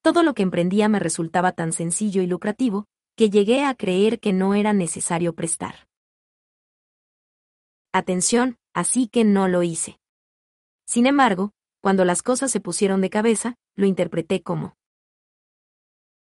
Todo 0.09 0.23
lo 0.23 0.33
que 0.33 0.43
emprendía 0.43 0.89
me 0.89 1.01
resultaba 1.01 1.53
tan 1.53 1.71
sencillo 1.75 2.23
y 2.23 2.27
lucrativo, 2.27 2.87
que 3.15 3.29
llegué 3.29 3.67
a 3.67 3.75
creer 3.75 4.21
que 4.21 4.33
no 4.33 4.55
era 4.55 4.73
necesario 4.73 5.35
prestar. 5.35 5.87
Atención, 7.93 8.57
así 8.73 9.09
que 9.09 9.25
no 9.25 9.49
lo 9.49 9.63
hice. 9.63 10.01
Sin 10.87 11.05
embargo, 11.05 11.53
cuando 11.83 12.07
las 12.07 12.23
cosas 12.23 12.51
se 12.51 12.59
pusieron 12.59 13.03
de 13.03 13.11
cabeza, 13.11 13.57
lo 13.77 13.85
interpreté 13.85 14.43
como 14.43 14.79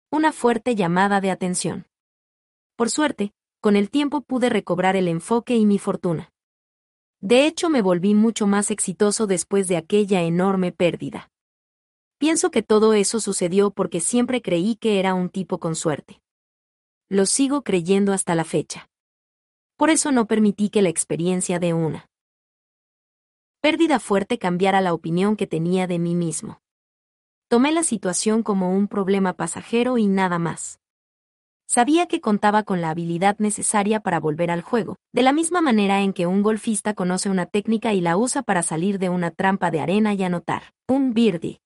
una 0.09 0.31
fuerte 0.31 0.75
llamada 0.75 1.19
de 1.19 1.31
atención. 1.31 1.85
Por 2.77 2.89
suerte, 2.89 3.33
con 3.59 3.75
el 3.75 3.89
tiempo 3.89 4.21
pude 4.21 4.47
recobrar 4.47 4.95
el 4.95 5.09
enfoque 5.09 5.57
y 5.57 5.65
mi 5.65 5.77
fortuna. 5.77 6.31
De 7.19 7.45
hecho, 7.47 7.69
me 7.69 7.81
volví 7.81 8.15
mucho 8.15 8.47
más 8.47 8.71
exitoso 8.71 9.27
después 9.27 9.67
de 9.67 9.75
aquella 9.75 10.21
enorme 10.21 10.71
pérdida. 10.71 11.32
Pienso 12.23 12.51
que 12.51 12.63
todo 12.63 12.93
eso 12.93 13.19
sucedió 13.19 13.71
porque 13.71 13.99
siempre 13.99 14.41
creí 14.41 14.77
que 14.77 14.97
era 14.97 15.13
un 15.13 15.27
tipo 15.27 15.57
con 15.57 15.75
suerte. 15.75 16.21
Lo 17.09 17.25
sigo 17.25 17.65
creyendo 17.65 18.13
hasta 18.13 18.33
la 18.33 18.45
fecha. 18.45 18.89
Por 19.75 19.89
eso 19.89 20.13
no 20.13 20.25
permití 20.25 20.69
que 20.69 20.81
la 20.81 20.87
experiencia 20.87 21.59
de 21.59 21.73
una 21.73 22.09
pérdida 23.59 23.99
fuerte 23.99 24.37
cambiara 24.37 24.79
la 24.79 24.93
opinión 24.93 25.35
que 25.35 25.47
tenía 25.47 25.85
de 25.85 25.99
mí 25.99 26.15
mismo. 26.15 26.61
Tomé 27.49 27.73
la 27.73 27.83
situación 27.83 28.41
como 28.41 28.73
un 28.73 28.87
problema 28.87 29.33
pasajero 29.33 29.97
y 29.97 30.07
nada 30.07 30.39
más. 30.39 30.79
Sabía 31.67 32.07
que 32.07 32.21
contaba 32.21 32.63
con 32.63 32.79
la 32.79 32.91
habilidad 32.91 33.37
necesaria 33.39 33.99
para 33.99 34.21
volver 34.21 34.49
al 34.49 34.61
juego, 34.61 34.95
de 35.11 35.23
la 35.23 35.33
misma 35.33 35.59
manera 35.59 35.99
en 35.99 36.13
que 36.13 36.25
un 36.25 36.41
golfista 36.41 36.93
conoce 36.93 37.29
una 37.29 37.47
técnica 37.47 37.91
y 37.93 37.99
la 37.99 38.15
usa 38.15 38.43
para 38.43 38.63
salir 38.63 38.97
de 38.97 39.09
una 39.09 39.31
trampa 39.31 39.71
de 39.71 39.81
arena 39.81 40.13
y 40.13 40.23
anotar 40.23 40.71
un 40.87 41.13
birdie 41.13 41.59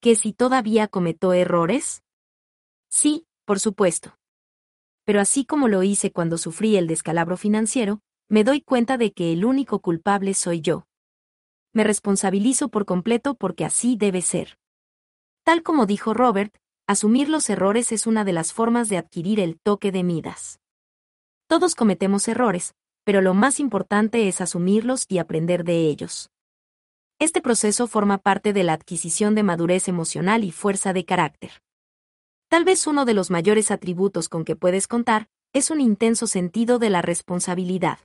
que 0.00 0.16
si 0.16 0.32
todavía 0.32 0.88
cometó 0.88 1.32
errores? 1.32 2.02
Sí, 2.88 3.26
por 3.44 3.60
supuesto. 3.60 4.16
Pero 5.04 5.20
así 5.20 5.44
como 5.44 5.68
lo 5.68 5.82
hice 5.82 6.12
cuando 6.12 6.38
sufrí 6.38 6.76
el 6.76 6.86
descalabro 6.86 7.36
financiero, 7.36 8.00
me 8.28 8.42
doy 8.42 8.60
cuenta 8.60 8.98
de 8.98 9.12
que 9.12 9.32
el 9.32 9.44
único 9.44 9.80
culpable 9.80 10.34
soy 10.34 10.60
yo. 10.60 10.86
Me 11.72 11.84
responsabilizo 11.84 12.68
por 12.68 12.86
completo 12.86 13.34
porque 13.34 13.64
así 13.64 13.96
debe 13.96 14.22
ser. 14.22 14.58
Tal 15.44 15.62
como 15.62 15.86
dijo 15.86 16.12
Robert, 16.12 16.56
asumir 16.88 17.28
los 17.28 17.48
errores 17.50 17.92
es 17.92 18.06
una 18.06 18.24
de 18.24 18.32
las 18.32 18.52
formas 18.52 18.88
de 18.88 18.98
adquirir 18.98 19.38
el 19.38 19.60
toque 19.60 19.92
de 19.92 20.02
Midas. 20.02 20.58
Todos 21.46 21.76
cometemos 21.76 22.26
errores, 22.26 22.74
pero 23.04 23.20
lo 23.20 23.34
más 23.34 23.60
importante 23.60 24.26
es 24.26 24.40
asumirlos 24.40 25.06
y 25.08 25.18
aprender 25.18 25.62
de 25.62 25.86
ellos. 25.86 26.30
Este 27.18 27.40
proceso 27.40 27.86
forma 27.86 28.18
parte 28.18 28.52
de 28.52 28.62
la 28.62 28.74
adquisición 28.74 29.34
de 29.34 29.42
madurez 29.42 29.88
emocional 29.88 30.44
y 30.44 30.50
fuerza 30.50 30.92
de 30.92 31.06
carácter. 31.06 31.62
Tal 32.48 32.64
vez 32.64 32.86
uno 32.86 33.06
de 33.06 33.14
los 33.14 33.30
mayores 33.30 33.70
atributos 33.70 34.28
con 34.28 34.44
que 34.44 34.54
puedes 34.54 34.86
contar 34.86 35.28
es 35.54 35.70
un 35.70 35.80
intenso 35.80 36.26
sentido 36.26 36.78
de 36.78 36.90
la 36.90 37.00
responsabilidad. 37.00 38.00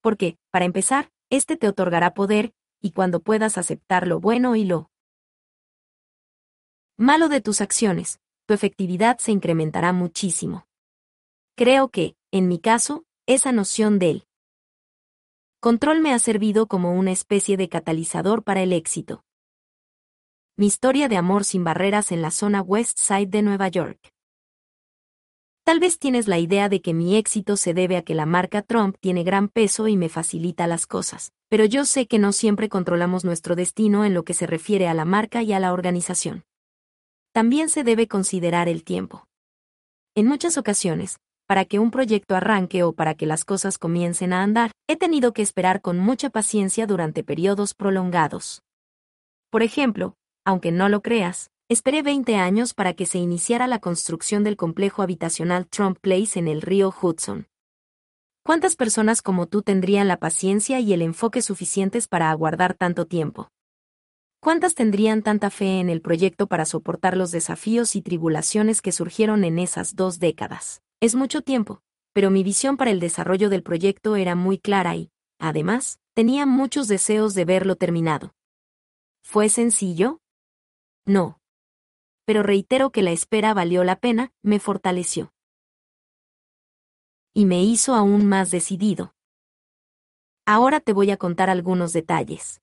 Porque, 0.00 0.38
para 0.50 0.64
empezar, 0.64 1.10
este 1.28 1.58
te 1.58 1.68
otorgará 1.68 2.14
poder, 2.14 2.54
y 2.80 2.92
cuando 2.92 3.20
puedas 3.20 3.58
aceptar 3.58 4.06
lo 4.06 4.20
bueno 4.20 4.56
y 4.56 4.64
lo 4.64 4.90
malo 6.96 7.28
de 7.28 7.42
tus 7.42 7.60
acciones, 7.60 8.20
tu 8.46 8.54
efectividad 8.54 9.18
se 9.18 9.32
incrementará 9.32 9.92
muchísimo. 9.92 10.66
Creo 11.56 11.90
que, 11.90 12.16
en 12.30 12.48
mi 12.48 12.58
caso, 12.58 13.04
esa 13.26 13.52
noción 13.52 13.98
del 13.98 14.26
Control 15.64 16.02
me 16.02 16.12
ha 16.12 16.18
servido 16.18 16.66
como 16.66 16.92
una 16.92 17.10
especie 17.10 17.56
de 17.56 17.70
catalizador 17.70 18.42
para 18.42 18.62
el 18.62 18.70
éxito. 18.74 19.24
Mi 20.58 20.66
historia 20.66 21.08
de 21.08 21.16
amor 21.16 21.44
sin 21.44 21.64
barreras 21.64 22.12
en 22.12 22.20
la 22.20 22.30
zona 22.30 22.60
West 22.60 22.98
Side 22.98 23.28
de 23.28 23.40
Nueva 23.40 23.68
York. 23.68 24.12
Tal 25.64 25.80
vez 25.80 25.98
tienes 25.98 26.28
la 26.28 26.38
idea 26.38 26.68
de 26.68 26.82
que 26.82 26.92
mi 26.92 27.16
éxito 27.16 27.56
se 27.56 27.72
debe 27.72 27.96
a 27.96 28.02
que 28.02 28.14
la 28.14 28.26
marca 28.26 28.60
Trump 28.60 28.98
tiene 29.00 29.24
gran 29.24 29.48
peso 29.48 29.88
y 29.88 29.96
me 29.96 30.10
facilita 30.10 30.66
las 30.66 30.86
cosas, 30.86 31.32
pero 31.48 31.64
yo 31.64 31.86
sé 31.86 32.06
que 32.06 32.18
no 32.18 32.32
siempre 32.32 32.68
controlamos 32.68 33.24
nuestro 33.24 33.56
destino 33.56 34.04
en 34.04 34.12
lo 34.12 34.22
que 34.22 34.34
se 34.34 34.46
refiere 34.46 34.86
a 34.86 34.92
la 34.92 35.06
marca 35.06 35.42
y 35.42 35.54
a 35.54 35.60
la 35.60 35.72
organización. 35.72 36.44
También 37.32 37.70
se 37.70 37.84
debe 37.84 38.06
considerar 38.06 38.68
el 38.68 38.84
tiempo. 38.84 39.26
En 40.14 40.26
muchas 40.26 40.58
ocasiones, 40.58 41.20
para 41.46 41.64
que 41.64 41.78
un 41.78 41.90
proyecto 41.90 42.36
arranque 42.36 42.82
o 42.82 42.92
para 42.92 43.14
que 43.14 43.26
las 43.26 43.44
cosas 43.44 43.78
comiencen 43.78 44.32
a 44.32 44.42
andar, 44.42 44.70
he 44.88 44.96
tenido 44.96 45.32
que 45.32 45.42
esperar 45.42 45.80
con 45.80 45.98
mucha 45.98 46.30
paciencia 46.30 46.86
durante 46.86 47.24
periodos 47.24 47.74
prolongados. 47.74 48.62
Por 49.50 49.62
ejemplo, 49.62 50.14
aunque 50.44 50.72
no 50.72 50.88
lo 50.88 51.00
creas, 51.00 51.50
Esperé 51.70 52.02
20 52.02 52.36
años 52.36 52.74
para 52.74 52.92
que 52.92 53.06
se 53.06 53.16
iniciara 53.16 53.66
la 53.66 53.78
construcción 53.78 54.44
del 54.44 54.54
complejo 54.54 55.00
habitacional 55.00 55.66
Trump 55.66 55.98
Place 55.98 56.38
en 56.38 56.46
el 56.46 56.60
río 56.60 56.94
Hudson. 57.00 57.48
¿Cuántas 58.44 58.76
personas 58.76 59.22
como 59.22 59.46
tú 59.46 59.62
tendrían 59.62 60.06
la 60.06 60.18
paciencia 60.18 60.78
y 60.80 60.92
el 60.92 61.00
enfoque 61.00 61.40
suficientes 61.40 62.06
para 62.06 62.30
aguardar 62.30 62.74
tanto 62.74 63.06
tiempo? 63.06 63.48
¿Cuántas 64.40 64.74
tendrían 64.74 65.22
tanta 65.22 65.48
fe 65.48 65.80
en 65.80 65.88
el 65.88 66.02
proyecto 66.02 66.48
para 66.48 66.66
soportar 66.66 67.16
los 67.16 67.30
desafíos 67.30 67.96
y 67.96 68.02
tribulaciones 68.02 68.82
que 68.82 68.92
surgieron 68.92 69.42
en 69.42 69.58
esas 69.58 69.96
dos 69.96 70.18
décadas? 70.18 70.83
Es 71.04 71.14
mucho 71.14 71.42
tiempo, 71.42 71.82
pero 72.14 72.30
mi 72.30 72.42
visión 72.42 72.78
para 72.78 72.90
el 72.90 72.98
desarrollo 72.98 73.50
del 73.50 73.62
proyecto 73.62 74.16
era 74.16 74.34
muy 74.34 74.58
clara 74.58 74.96
y, 74.96 75.12
además, 75.38 76.00
tenía 76.14 76.46
muchos 76.46 76.88
deseos 76.88 77.34
de 77.34 77.44
verlo 77.44 77.76
terminado. 77.76 78.34
¿Fue 79.22 79.50
sencillo? 79.50 80.22
No, 81.04 81.42
pero 82.24 82.42
reitero 82.42 82.90
que 82.90 83.02
la 83.02 83.10
espera 83.10 83.52
valió 83.52 83.84
la 83.84 83.96
pena, 83.96 84.32
me 84.40 84.58
fortaleció. 84.58 85.34
Y 87.34 87.44
me 87.44 87.62
hizo 87.62 87.94
aún 87.94 88.24
más 88.24 88.50
decidido. 88.50 89.14
Ahora 90.46 90.80
te 90.80 90.94
voy 90.94 91.10
a 91.10 91.18
contar 91.18 91.50
algunos 91.50 91.92
detalles. 91.92 92.62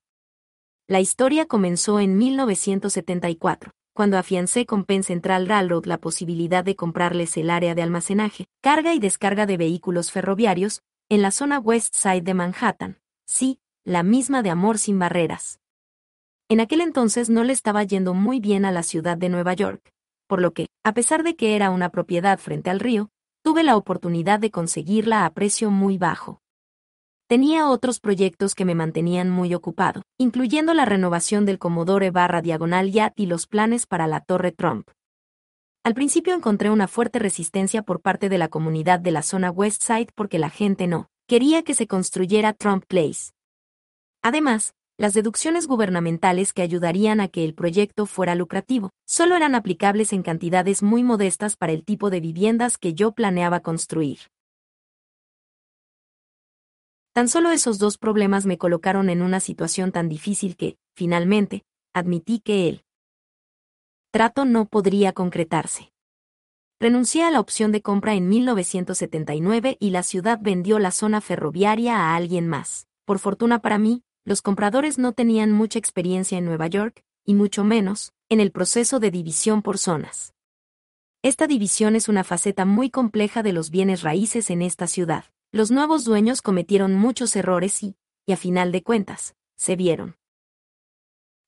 La 0.88 1.00
historia 1.00 1.46
comenzó 1.46 2.00
en 2.00 2.18
1974, 2.18 3.72
cuando 3.94 4.18
afiancé 4.18 4.66
con 4.66 4.86
Penn 4.86 5.04
Central 5.04 5.48
Railroad 5.48 5.86
la 5.86 5.98
posibilidad 5.98 6.64
de 6.64 6.76
comprarles 6.76 7.36
el 7.38 7.50
área 7.50 7.76
de 7.76 7.82
almacenaje, 7.82 8.46
carga 8.62 8.94
y 8.94 9.00
descarga 9.00 9.46
de 9.46 9.58
vehículos 9.58 10.12
ferroviarios, 10.12 10.82
en 11.10 11.22
la 11.22 11.32
zona 11.32 11.60
West 11.60 11.96
Side 11.96 12.22
de 12.22 12.34
Manhattan. 12.34 13.00
Sí, 13.26 13.60
la 13.84 14.04
misma 14.04 14.44
de 14.44 14.50
amor 14.50 14.78
sin 14.78 14.98
barreras. 14.98 15.60
En 16.48 16.60
aquel 16.60 16.82
entonces 16.82 17.30
no 17.30 17.44
le 17.44 17.54
estaba 17.54 17.84
yendo 17.84 18.14
muy 18.14 18.40
bien 18.40 18.66
a 18.66 18.72
la 18.72 18.84
ciudad 18.84 19.18
de 19.18 19.30
Nueva 19.30 19.54
York, 19.54 19.94
por 20.28 20.42
lo 20.42 20.54
que, 20.54 20.68
a 20.84 20.94
pesar 20.94 21.24
de 21.24 21.36
que 21.36 21.56
era 21.56 21.70
una 21.70 21.90
propiedad 21.90 22.40
frente 22.40 22.70
al 22.70 22.80
río, 22.80 23.10
tuve 23.44 23.64
la 23.64 23.76
oportunidad 23.76 24.40
de 24.40 24.52
conseguirla 24.52 25.26
a 25.26 25.34
precio 25.34 25.72
muy 25.72 25.98
bajo. 25.98 26.42
Tenía 27.32 27.70
otros 27.70 28.02
proyectos 28.02 28.56
que 28.56 28.66
me 28.66 28.76
mantenían 28.76 29.30
muy 29.30 29.54
ocupado, 29.54 30.02
incluyendo 30.18 30.74
la 30.74 30.84
renovación 30.84 31.46
del 31.46 31.60
Commodore 31.60 32.12
barra 32.12 32.42
diagonal 32.42 32.92
Yacht 32.92 33.18
y 33.18 33.26
los 33.26 33.48
planes 33.48 33.88
para 33.88 34.06
la 34.06 34.20
Torre 34.20 34.52
Trump. 34.52 34.90
Al 35.86 35.94
principio 35.94 36.36
encontré 36.36 36.70
una 36.70 36.90
fuerte 36.90 37.20
resistencia 37.20 37.84
por 37.84 38.02
parte 38.02 38.28
de 38.28 38.38
la 38.38 38.50
comunidad 38.50 39.00
de 39.00 39.12
la 39.12 39.22
zona 39.22 39.50
West 39.50 39.82
Side 39.82 40.10
porque 40.14 40.40
la 40.40 40.50
gente 40.50 40.88
no 40.88 41.08
quería 41.26 41.64
que 41.64 41.74
se 41.74 41.88
construyera 41.88 42.52
Trump 42.52 42.84
Place. 42.86 43.32
Además, 44.22 44.74
las 44.98 45.14
deducciones 45.14 45.68
gubernamentales 45.68 46.52
que 46.52 46.64
ayudarían 46.64 47.22
a 47.22 47.30
que 47.30 47.46
el 47.46 47.54
proyecto 47.54 48.08
fuera 48.08 48.36
lucrativo, 48.36 48.90
solo 49.08 49.38
eran 49.38 49.56
aplicables 49.56 50.12
en 50.12 50.22
cantidades 50.22 50.84
muy 50.84 51.02
modestas 51.02 51.56
para 51.56 51.72
el 51.72 51.86
tipo 51.86 52.10
de 52.10 52.20
viviendas 52.20 52.78
que 52.78 52.94
yo 52.94 53.14
planeaba 53.14 53.62
construir. 53.62 54.20
Tan 57.14 57.28
solo 57.28 57.52
esos 57.52 57.78
dos 57.78 57.98
problemas 57.98 58.46
me 58.46 58.58
colocaron 58.58 59.10
en 59.10 59.22
una 59.22 59.42
situación 59.42 59.92
tan 59.92 60.08
difícil 60.08 60.56
que, 60.56 60.78
finalmente, 60.96 61.66
admití 61.94 62.40
que 62.40 62.70
el 62.70 62.86
trato 64.12 64.46
no 64.46 64.66
podría 64.66 65.12
concretarse. 65.12 65.92
Renuncié 66.80 67.24
a 67.24 67.32
la 67.32 67.42
opción 67.42 67.74
de 67.74 67.82
compra 67.82 68.16
en 68.16 68.30
1979 68.30 69.78
y 69.80 69.90
la 69.90 70.04
ciudad 70.04 70.40
vendió 70.42 70.80
la 70.80 70.92
zona 70.92 71.20
ferroviaria 71.20 71.98
a 71.98 72.16
alguien 72.16 72.48
más. 72.48 72.88
Por 73.06 73.20
fortuna 73.20 73.60
para 73.60 73.78
mí, 73.78 74.04
los 74.24 74.42
compradores 74.42 74.98
no 74.98 75.12
tenían 75.12 75.52
mucha 75.52 75.80
experiencia 75.80 76.38
en 76.38 76.46
Nueva 76.46 76.68
York, 76.68 77.04
y 77.26 77.34
mucho 77.34 77.64
menos, 77.64 78.14
en 78.30 78.40
el 78.40 78.52
proceso 78.52 79.00
de 79.00 79.12
división 79.12 79.62
por 79.62 79.78
zonas. 79.78 80.34
Esta 81.24 81.46
división 81.46 81.96
es 81.96 82.08
una 82.08 82.24
faceta 82.24 82.66
muy 82.66 82.90
compleja 82.90 83.44
de 83.44 83.54
los 83.54 83.70
bienes 83.70 84.02
raíces 84.02 84.50
en 84.50 84.62
esta 84.62 84.88
ciudad. 84.88 85.26
Los 85.54 85.70
nuevos 85.70 86.06
dueños 86.06 86.42
cometieron 86.42 86.94
muchos 86.94 87.36
errores 87.36 87.84
y, 87.84 87.98
y 88.26 88.32
a 88.32 88.38
final 88.38 88.72
de 88.72 88.84
cuentas, 88.84 89.36
se 89.58 89.76
vieron 89.76 90.16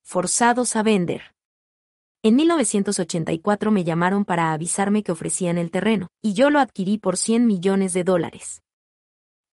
forzados 0.03 0.75
a 0.75 0.83
vender. 0.83 1.33
En 2.21 2.35
1984 2.35 3.71
me 3.71 3.85
llamaron 3.85 4.25
para 4.25 4.51
avisarme 4.51 5.03
que 5.03 5.13
ofrecían 5.13 5.57
el 5.57 5.71
terreno, 5.71 6.09
y 6.21 6.33
yo 6.33 6.49
lo 6.49 6.59
adquirí 6.59 6.97
por 6.97 7.15
100 7.15 7.47
millones 7.47 7.93
de 7.93 8.03
dólares. 8.03 8.61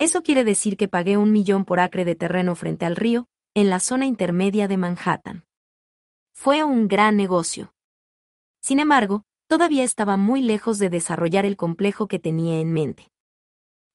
Eso 0.00 0.22
quiere 0.22 0.42
decir 0.42 0.76
que 0.76 0.88
pagué 0.88 1.16
un 1.16 1.30
millón 1.30 1.64
por 1.64 1.78
acre 1.78 2.04
de 2.04 2.16
terreno 2.16 2.56
frente 2.56 2.86
al 2.86 2.96
río, 2.96 3.28
en 3.54 3.70
la 3.70 3.78
zona 3.78 4.06
intermedia 4.06 4.66
de 4.66 4.76
Manhattan. 4.76 5.44
Fue 6.32 6.64
un 6.64 6.88
gran 6.88 7.16
negocio. 7.16 7.72
Sin 8.60 8.80
embargo, 8.80 9.22
todavía 9.46 9.84
estaba 9.84 10.16
muy 10.16 10.42
lejos 10.42 10.80
de 10.80 10.90
desarrollar 10.90 11.46
el 11.46 11.56
complejo 11.56 12.08
que 12.08 12.18
tenía 12.18 12.58
en 12.58 12.72
mente. 12.72 13.10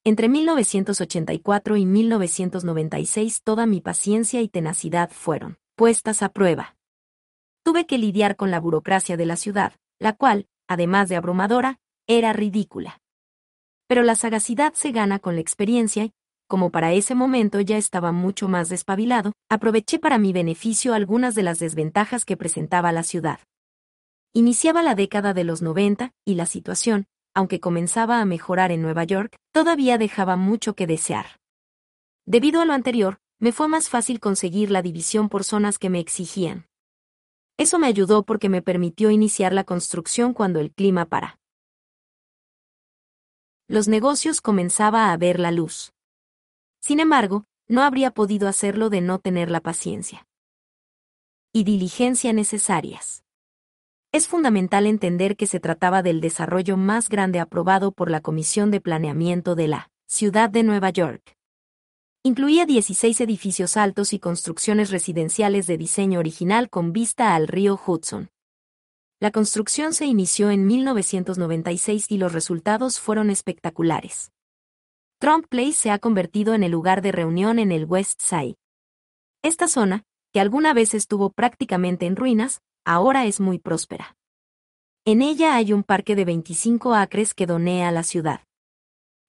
Entre 0.05 0.29
1984 0.29 1.75
y 1.75 1.85
1996 1.85 3.41
toda 3.43 3.65
mi 3.65 3.81
paciencia 3.81 4.41
y 4.41 4.47
tenacidad 4.47 5.09
fueron 5.09 5.57
puestas 5.75 6.23
a 6.23 6.29
prueba. 6.29 6.77
Tuve 7.63 7.85
que 7.85 7.97
lidiar 7.97 8.37
con 8.37 8.51
la 8.51 8.61
burocracia 8.61 9.17
de 9.17 9.25
la 9.25 9.35
ciudad, 9.35 9.73
la 9.99 10.13
cual, 10.13 10.47
además 10.69 11.09
de 11.09 11.17
abrumadora, 11.17 11.79
era 12.07 12.31
ridícula 12.31 13.01
pero 13.87 14.03
la 14.03 14.15
sagacidad 14.15 14.73
se 14.73 14.91
gana 14.91 15.19
con 15.19 15.35
la 15.35 15.41
experiencia 15.41 16.05
y, 16.05 16.13
como 16.47 16.71
para 16.71 16.93
ese 16.93 17.15
momento 17.15 17.59
ya 17.59 17.77
estaba 17.77 18.11
mucho 18.11 18.47
más 18.47 18.69
despabilado, 18.69 19.33
aproveché 19.49 19.99
para 19.99 20.17
mi 20.17 20.31
beneficio 20.31 20.93
algunas 20.93 21.35
de 21.35 21.43
las 21.43 21.59
desventajas 21.59 22.25
que 22.25 22.37
presentaba 22.37 22.91
la 22.91 23.03
ciudad. 23.03 23.39
Iniciaba 24.33 24.83
la 24.83 24.95
década 24.95 25.33
de 25.33 25.43
los 25.43 25.61
90 25.61 26.11
y 26.25 26.35
la 26.35 26.45
situación, 26.45 27.05
aunque 27.35 27.59
comenzaba 27.59 28.21
a 28.21 28.25
mejorar 28.25 28.71
en 28.71 28.81
Nueva 28.81 29.03
York, 29.03 29.35
todavía 29.51 29.97
dejaba 29.97 30.37
mucho 30.37 30.73
que 30.73 30.87
desear. 30.87 31.39
Debido 32.25 32.61
a 32.61 32.65
lo 32.65 32.73
anterior, 32.73 33.19
me 33.39 33.51
fue 33.51 33.67
más 33.67 33.89
fácil 33.89 34.19
conseguir 34.19 34.71
la 34.71 34.81
división 34.81 35.27
por 35.29 35.43
zonas 35.43 35.77
que 35.77 35.89
me 35.89 35.99
exigían. 35.99 36.65
Eso 37.57 37.77
me 37.77 37.87
ayudó 37.87 38.23
porque 38.23 38.49
me 38.49 38.61
permitió 38.61 39.11
iniciar 39.11 39.53
la 39.53 39.65
construcción 39.65 40.33
cuando 40.33 40.59
el 40.59 40.71
clima 40.71 41.05
para 41.05 41.37
los 43.67 43.87
negocios 43.87 44.41
comenzaba 44.41 45.11
a 45.11 45.17
ver 45.17 45.39
la 45.39 45.51
luz. 45.51 45.91
Sin 46.81 46.99
embargo, 46.99 47.45
no 47.67 47.81
habría 47.81 48.11
podido 48.11 48.47
hacerlo 48.47 48.89
de 48.89 49.01
no 49.01 49.19
tener 49.19 49.49
la 49.51 49.59
paciencia 49.59 50.27
y 51.51 51.63
diligencia 51.63 52.31
necesarias. 52.31 53.24
Es 54.15 54.29
fundamental 54.29 54.87
entender 54.87 55.35
que 55.35 55.45
se 55.45 55.59
trataba 55.59 56.01
del 56.01 56.21
desarrollo 56.21 56.77
más 56.77 57.09
grande 57.09 57.41
aprobado 57.41 57.91
por 57.91 58.09
la 58.09 58.21
Comisión 58.21 58.71
de 58.71 58.79
Planeamiento 58.79 59.55
de 59.55 59.67
la 59.67 59.91
Ciudad 60.07 60.49
de 60.49 60.63
Nueva 60.63 60.89
York. 60.89 61.35
Incluía 62.23 62.65
16 62.65 63.19
edificios 63.19 63.75
altos 63.75 64.13
y 64.13 64.19
construcciones 64.19 64.89
residenciales 64.89 65.67
de 65.67 65.77
diseño 65.77 66.19
original 66.19 66.69
con 66.69 66.93
vista 66.93 67.35
al 67.35 67.49
río 67.49 67.77
Hudson. 67.85 68.29
La 69.19 69.31
construcción 69.31 69.91
se 69.91 70.05
inició 70.05 70.49
en 70.49 70.65
1996 70.65 72.05
y 72.07 72.17
los 72.17 72.31
resultados 72.31 73.01
fueron 73.01 73.29
espectaculares. 73.29 74.31
Trump 75.19 75.47
Place 75.49 75.73
se 75.73 75.91
ha 75.91 75.99
convertido 75.99 76.53
en 76.53 76.63
el 76.63 76.71
lugar 76.71 77.01
de 77.01 77.11
reunión 77.11 77.59
en 77.59 77.73
el 77.73 77.83
West 77.83 78.21
Side. 78.21 78.55
Esta 79.43 79.67
zona, 79.67 80.03
que 80.31 80.39
alguna 80.39 80.73
vez 80.73 80.93
estuvo 80.93 81.31
prácticamente 81.31 82.05
en 82.05 82.15
ruinas, 82.15 82.61
ahora 82.85 83.25
es 83.25 83.39
muy 83.39 83.59
próspera. 83.59 84.15
En 85.03 85.21
ella 85.21 85.55
hay 85.55 85.73
un 85.73 85.83
parque 85.83 86.15
de 86.15 86.25
25 86.25 86.93
acres 86.93 87.33
que 87.33 87.45
donea 87.45 87.89
a 87.89 87.91
la 87.91 88.03
ciudad. 88.03 88.41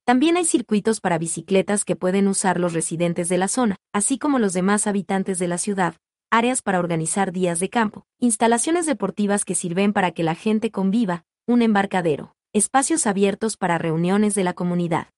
También 0.04 0.36
hay 0.36 0.44
circuitos 0.44 1.00
para 1.00 1.18
bicicletas 1.18 1.84
que 1.84 1.96
pueden 1.96 2.28
usar 2.28 2.60
los 2.60 2.74
residentes 2.74 3.28
de 3.28 3.38
la 3.38 3.48
zona, 3.48 3.76
así 3.92 4.18
como 4.18 4.38
los 4.38 4.52
demás 4.52 4.86
habitantes 4.86 5.38
de 5.38 5.48
la 5.48 5.58
ciudad, 5.58 5.96
áreas 6.30 6.62
para 6.62 6.78
organizar 6.78 7.32
días 7.32 7.58
de 7.58 7.70
campo, 7.70 8.06
instalaciones 8.20 8.86
deportivas 8.86 9.44
que 9.44 9.54
sirven 9.54 9.92
para 9.92 10.12
que 10.12 10.22
la 10.22 10.34
gente 10.34 10.70
conviva, 10.70 11.24
un 11.46 11.62
embarcadero, 11.62 12.36
espacios 12.52 13.06
abiertos 13.06 13.56
para 13.56 13.78
reuniones 13.78 14.34
de 14.34 14.44
la 14.44 14.52
comunidad. 14.54 15.08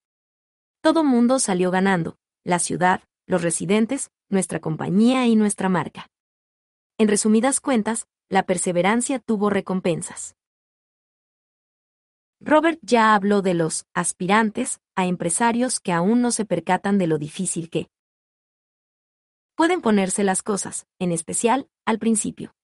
Todo 0.81 1.05
mundo 1.05 1.39
salió 1.39 1.71
ganando, 1.71 2.17
la 2.45 2.59
ciudad, 2.59 3.03
los 3.27 3.43
residentes, 3.43 4.11
nuestra 4.31 4.61
compañía 4.61 5.27
y 5.27 5.37
nuestra 5.37 5.69
marca. 5.69 6.09
En 6.99 7.09
resumidas 7.09 7.61
cuentas, 7.61 8.07
la 8.29 8.45
perseverancia 8.45 9.19
tuvo 9.19 9.51
recompensas. 9.51 10.37
Robert 12.41 12.79
ya 12.83 13.15
habló 13.15 13.43
de 13.43 13.55
los 13.55 13.87
aspirantes 13.95 14.81
a 14.95 15.07
empresarios 15.07 15.81
que 15.81 15.93
aún 15.93 16.23
no 16.23 16.31
se 16.31 16.45
percatan 16.45 16.99
de 16.99 17.07
lo 17.09 17.19
difícil 17.19 17.69
que 17.69 17.89
pueden 19.57 19.81
ponerse 19.81 20.23
las 20.23 20.43
cosas, 20.43 20.87
en 21.01 21.11
especial, 21.11 21.69
al 21.85 21.99
principio. 21.99 22.55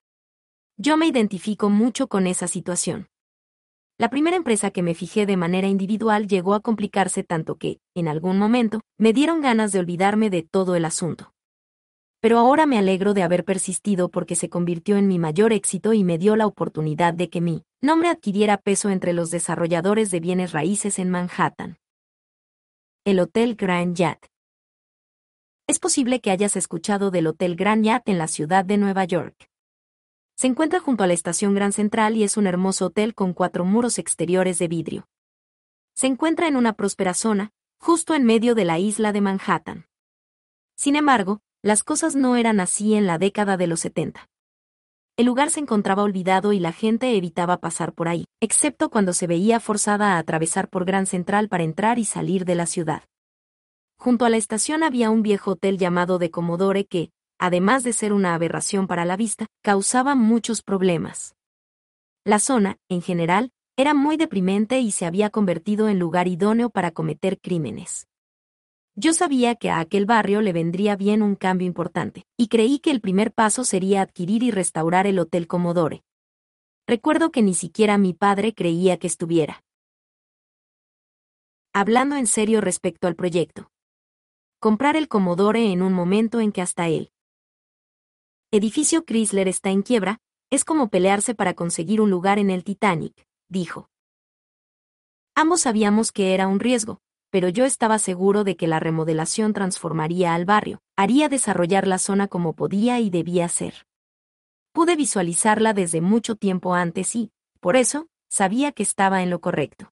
Yo 0.77 0.97
me 0.97 1.07
identifico 1.07 1.69
mucho 1.70 2.07
con 2.07 2.28
esa 2.28 2.47
situación. 2.47 3.09
La 3.99 4.11
primera 4.11 4.36
empresa 4.36 4.70
que 4.70 4.82
me 4.82 4.95
fijé 4.95 5.27
de 5.27 5.36
manera 5.36 5.66
individual 5.66 6.28
llegó 6.28 6.55
a 6.55 6.61
complicarse 6.61 7.24
tanto 7.24 7.57
que, 7.57 7.81
en 7.95 8.07
algún 8.07 8.39
momento, 8.39 8.81
me 8.97 9.12
dieron 9.12 9.41
ganas 9.41 9.73
de 9.73 9.81
olvidarme 9.81 10.31
de 10.31 10.43
todo 10.43 10.77
el 10.77 10.85
asunto. 10.85 11.34
Pero 12.25 12.39
ahora 12.39 12.65
me 12.65 12.79
alegro 12.79 13.13
de 13.13 13.23
haber 13.23 13.45
persistido 13.45 14.09
porque 14.09 14.35
se 14.35 14.49
convirtió 14.49 14.97
en 14.97 15.09
mi 15.09 15.19
mayor 15.19 15.53
éxito 15.53 15.93
y 15.93 16.05
me 16.05 16.17
dio 16.17 16.37
la 16.37 16.47
oportunidad 16.47 17.13
de 17.13 17.29
que 17.29 17.43
mi 17.43 17.67
nombre 17.83 18.09
adquiriera 18.09 18.57
peso 18.57 18.89
entre 18.89 19.13
los 19.13 19.31
desarrolladores 19.31 20.11
de 20.11 20.21
bienes 20.21 20.53
raíces 20.53 20.99
en 20.99 21.11
Manhattan. 21.11 21.77
El 23.05 23.21
Hotel 23.21 23.57
Grand 23.57 23.95
Yacht. 23.95 24.25
Es 25.67 25.79
posible 25.79 26.23
que 26.23 26.31
hayas 26.31 26.57
escuchado 26.57 27.11
del 27.11 27.27
Hotel 27.27 27.57
Grand 27.57 27.85
Yacht 27.85 28.09
en 28.09 28.17
la 28.17 28.27
ciudad 28.27 28.65
de 28.65 28.79
Nueva 28.79 29.05
York. 29.05 29.51
Se 30.35 30.47
encuentra 30.47 30.81
junto 30.81 31.05
a 31.05 31.07
la 31.07 31.13
estación 31.13 31.55
Gran 31.55 31.73
Central 31.73 32.17
y 32.17 32.23
es 32.23 32.39
un 32.39 32.47
hermoso 32.47 32.87
hotel 32.87 33.15
con 33.15 33.35
cuatro 33.35 33.67
muros 33.67 33.99
exteriores 33.99 34.59
de 34.59 34.69
vidrio. 34.69 35.09
Se 35.93 36.07
encuentra 36.07 36.49
en 36.49 36.57
una 36.57 36.73
próspera 36.73 37.13
zona, 37.13 37.53
justo 37.79 38.15
en 38.15 38.25
medio 38.25 38.55
de 38.55 38.65
la 38.65 38.79
isla 38.79 39.13
de 39.13 39.21
Manhattan. 39.21 39.89
Sin 40.75 40.97
embargo, 40.97 41.43
las 41.65 41.82
cosas 41.82 42.15
no 42.15 42.36
eran 42.36 42.61
así 42.61 42.95
en 42.95 43.07
la 43.07 43.16
década 43.16 43.57
de 43.57 43.66
los 43.66 43.81
70. 43.81 44.28
El 45.16 45.24
lugar 45.24 45.51
se 45.51 45.61
encontraba 45.61 46.03
olvidado 46.03 46.53
y 46.53 46.61
la 46.61 46.73
gente 46.73 47.16
evitaba 47.16 47.57
pasar 47.57 47.95
por 47.95 48.07
ahí, 48.07 48.27
excepto 48.43 48.91
cuando 48.91 49.15
se 49.15 49.27
veía 49.27 49.61
forzada 49.61 50.12
a 50.12 50.19
atravesar 50.19 50.69
por 50.69 50.85
Gran 50.85 51.07
Central 51.07 51.49
para 51.49 51.65
entrar 51.65 51.99
y 51.99 52.05
salir 52.05 52.45
de 52.45 52.55
la 52.55 52.66
ciudad. 52.66 53.05
Junto 53.99 54.27
a 54.27 54.28
la 54.28 54.36
estación 54.36 54.82
había 54.82 55.09
un 55.09 55.23
viejo 55.23 55.53
hotel 55.53 55.78
llamado 55.78 56.19
de 56.19 56.31
Comodore 56.31 56.85
que, 56.85 57.09
además 57.39 57.82
de 57.82 57.95
ser 57.95 58.12
una 58.12 58.35
aberración 58.35 58.86
para 58.86 59.07
la 59.07 59.16
vista, 59.16 59.47
causaba 59.62 60.15
muchos 60.15 60.61
problemas. 60.61 61.35
La 62.27 62.41
zona, 62.41 62.77
en 62.91 63.01
general, 63.01 63.53
era 63.78 63.95
muy 63.95 64.19
deprimente 64.19 64.81
y 64.81 64.91
se 64.91 65.07
había 65.07 65.31
convertido 65.31 65.89
en 65.89 65.99
lugar 65.99 66.28
idóneo 66.28 66.69
para 66.69 66.91
cometer 66.91 67.41
crímenes. 67.41 68.07
Yo 68.97 69.12
sabía 69.12 69.57
que 69.57 69.71
a 69.71 69.81
aquel 69.81 70.07
barrio 70.07 70.41
le 70.41 70.53
vendría 70.53 70.95
bien 70.95 71.23
un 71.23 71.35
cambio 71.35 71.66
importante, 71.66 72.27
y 72.37 72.49
creí 72.49 72.79
que 72.79 72.91
el 72.91 73.01
primer 73.01 73.33
paso 73.33 73.65
sería 73.65 74.03
adquirir 74.03 74.43
y 74.43 74.51
restaurar 74.51 75.07
el 75.07 75.19
Hotel 75.19 75.49
Comodore. 75.49 76.05
Recuerdo 76.87 77.31
que 77.31 77.43
ni 77.43 77.55
siquiera 77.55 77.99
mi 77.99 78.12
padre 78.15 78.55
creía 78.55 78.99
que 78.99 79.07
estuviera. 79.07 79.65
Hablando 81.73 82.15
en 82.15 82.29
serio 82.29 82.61
respecto 82.61 83.09
al 83.09 83.16
proyecto. 83.16 83.71
Comprar 84.61 84.95
el 84.97 85.09
Comodore 85.09 85.73
en 85.73 85.83
un 85.83 85.93
momento 85.93 86.41
en 86.41 86.53
que 86.53 86.62
hasta 86.62 86.89
él, 86.89 87.11
edificio 88.57 89.05
Chrysler 89.05 89.49
está 89.49 89.71
en 89.71 89.83
quiebra, 89.83 90.21
es 90.49 90.65
como 90.65 90.89
pelearse 90.89 91.35
para 91.35 91.55
conseguir 91.55 92.01
un 92.01 92.11
lugar 92.11 92.39
en 92.39 92.51
el 92.51 92.62
Titanic, 92.62 93.27
dijo. 93.49 93.91
Ambos 95.35 95.62
sabíamos 95.62 96.12
que 96.12 96.35
era 96.35 96.47
un 96.47 96.61
riesgo, 96.61 97.01
pero 97.35 97.48
yo 97.48 97.65
estaba 97.65 97.98
seguro 97.98 98.44
de 98.44 98.56
que 98.56 98.69
la 98.69 98.78
remodelación 98.78 99.55
transformaría 99.55 100.36
al 100.36 100.44
barrio, 100.44 100.78
haría 100.94 101.28
desarrollar 101.28 101.85
la 101.89 101.98
zona 101.98 102.28
como 102.28 102.52
podía 102.52 103.01
y 103.01 103.11
debía 103.11 103.48
ser. 103.48 103.89
Pude 104.73 104.94
visualizarla 104.94 105.74
desde 105.74 106.01
mucho 106.01 106.36
tiempo 106.36 106.74
antes 106.74 107.16
y, 107.16 107.32
por 107.59 107.74
eso, 107.74 108.06
sabía 108.31 108.70
que 108.70 108.85
estaba 108.85 109.24
en 109.24 109.31
lo 109.31 109.40
correcto. 109.40 109.90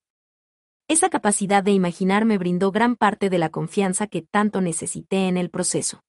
Esa 0.87 1.11
capacidad 1.11 1.65
de 1.65 1.73
imaginar 1.73 2.27
me 2.27 2.39
brindó 2.39 2.71
gran 2.71 2.95
parte 2.95 3.29
de 3.29 3.39
la 3.39 3.49
confianza 3.49 4.07
que 4.07 4.23
tanto 4.23 4.61
necesité 4.61 5.27
en 5.27 5.37
el 5.37 5.51
proceso. 5.51 6.05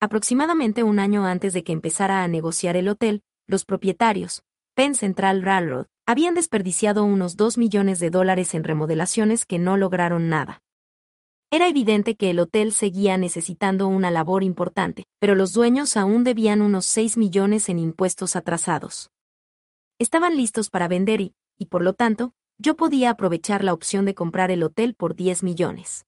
Aproximadamente 0.00 0.82
un 0.82 0.98
año 0.98 1.24
antes 1.24 1.54
de 1.54 1.64
que 1.64 1.72
empezara 1.72 2.24
a 2.24 2.28
negociar 2.28 2.76
el 2.76 2.88
hotel, 2.88 3.22
los 3.46 3.64
propietarios, 3.64 4.44
Penn 4.74 4.94
Central 4.94 5.42
Railroad, 5.42 5.84
habían 6.06 6.34
desperdiciado 6.34 7.04
unos 7.04 7.36
2 7.36 7.58
millones 7.58 8.00
de 8.00 8.08
dólares 8.08 8.54
en 8.54 8.64
remodelaciones 8.64 9.44
que 9.44 9.58
no 9.58 9.76
lograron 9.76 10.30
nada. 10.30 10.62
Era 11.50 11.68
evidente 11.68 12.16
que 12.16 12.30
el 12.30 12.38
hotel 12.38 12.72
seguía 12.72 13.18
necesitando 13.18 13.86
una 13.86 14.10
labor 14.10 14.42
importante, 14.42 15.04
pero 15.18 15.34
los 15.34 15.52
dueños 15.52 15.98
aún 15.98 16.24
debían 16.24 16.62
unos 16.62 16.86
6 16.86 17.18
millones 17.18 17.68
en 17.68 17.78
impuestos 17.78 18.34
atrasados. 18.34 19.10
Estaban 19.98 20.38
listos 20.38 20.70
para 20.70 20.88
vender 20.88 21.20
y, 21.20 21.34
y 21.58 21.66
por 21.66 21.82
lo 21.82 21.92
tanto, 21.92 22.32
yo 22.56 22.74
podía 22.74 23.10
aprovechar 23.10 23.64
la 23.64 23.74
opción 23.74 24.06
de 24.06 24.14
comprar 24.14 24.50
el 24.50 24.62
hotel 24.62 24.94
por 24.94 25.14
10 25.14 25.42
millones. 25.42 26.06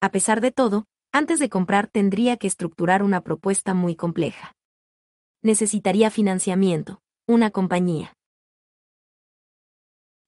A 0.00 0.10
pesar 0.10 0.40
de 0.40 0.50
todo, 0.50 0.86
antes 1.12 1.38
de 1.38 1.48
comprar 1.48 1.86
tendría 1.86 2.38
que 2.38 2.48
estructurar 2.48 3.04
una 3.04 3.20
propuesta 3.20 3.72
muy 3.72 3.94
compleja. 3.94 4.56
Necesitaría 5.42 6.10
financiamiento, 6.10 7.00
una 7.30 7.50
compañía 7.50 8.14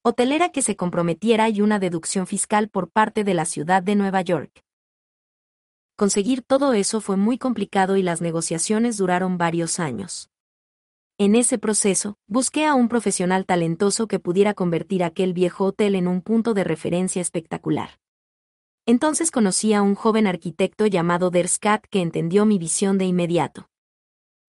hotelera 0.02 0.50
que 0.50 0.60
se 0.60 0.76
comprometiera 0.76 1.48
y 1.48 1.62
una 1.62 1.78
deducción 1.78 2.26
fiscal 2.26 2.68
por 2.68 2.90
parte 2.90 3.24
de 3.24 3.32
la 3.32 3.46
ciudad 3.46 3.82
de 3.82 3.96
Nueva 3.96 4.20
York. 4.20 4.62
Conseguir 5.96 6.42
todo 6.42 6.74
eso 6.74 7.00
fue 7.00 7.16
muy 7.16 7.38
complicado 7.38 7.96
y 7.96 8.02
las 8.02 8.20
negociaciones 8.20 8.98
duraron 8.98 9.38
varios 9.38 9.80
años. 9.80 10.28
En 11.16 11.34
ese 11.34 11.56
proceso, 11.56 12.18
busqué 12.26 12.66
a 12.66 12.74
un 12.74 12.90
profesional 12.90 13.46
talentoso 13.46 14.06
que 14.06 14.18
pudiera 14.18 14.52
convertir 14.52 15.02
aquel 15.02 15.32
viejo 15.32 15.64
hotel 15.64 15.94
en 15.94 16.06
un 16.06 16.20
punto 16.20 16.52
de 16.52 16.64
referencia 16.64 17.22
espectacular. 17.22 17.98
Entonces 18.84 19.30
conocí 19.30 19.72
a 19.72 19.80
un 19.80 19.94
joven 19.94 20.26
arquitecto 20.26 20.86
llamado 20.86 21.30
Derskat 21.30 21.82
que 21.88 22.02
entendió 22.02 22.44
mi 22.44 22.58
visión 22.58 22.98
de 22.98 23.06
inmediato. 23.06 23.69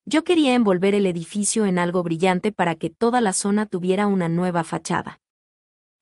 Yo 0.05 0.23
quería 0.23 0.55
envolver 0.55 0.95
el 0.95 1.05
edificio 1.05 1.65
en 1.65 1.77
algo 1.77 2.01
brillante 2.01 2.51
para 2.51 2.75
que 2.75 2.89
toda 2.89 3.21
la 3.21 3.33
zona 3.33 3.67
tuviera 3.67 4.07
una 4.07 4.29
nueva 4.29 4.63
fachada. 4.63 5.19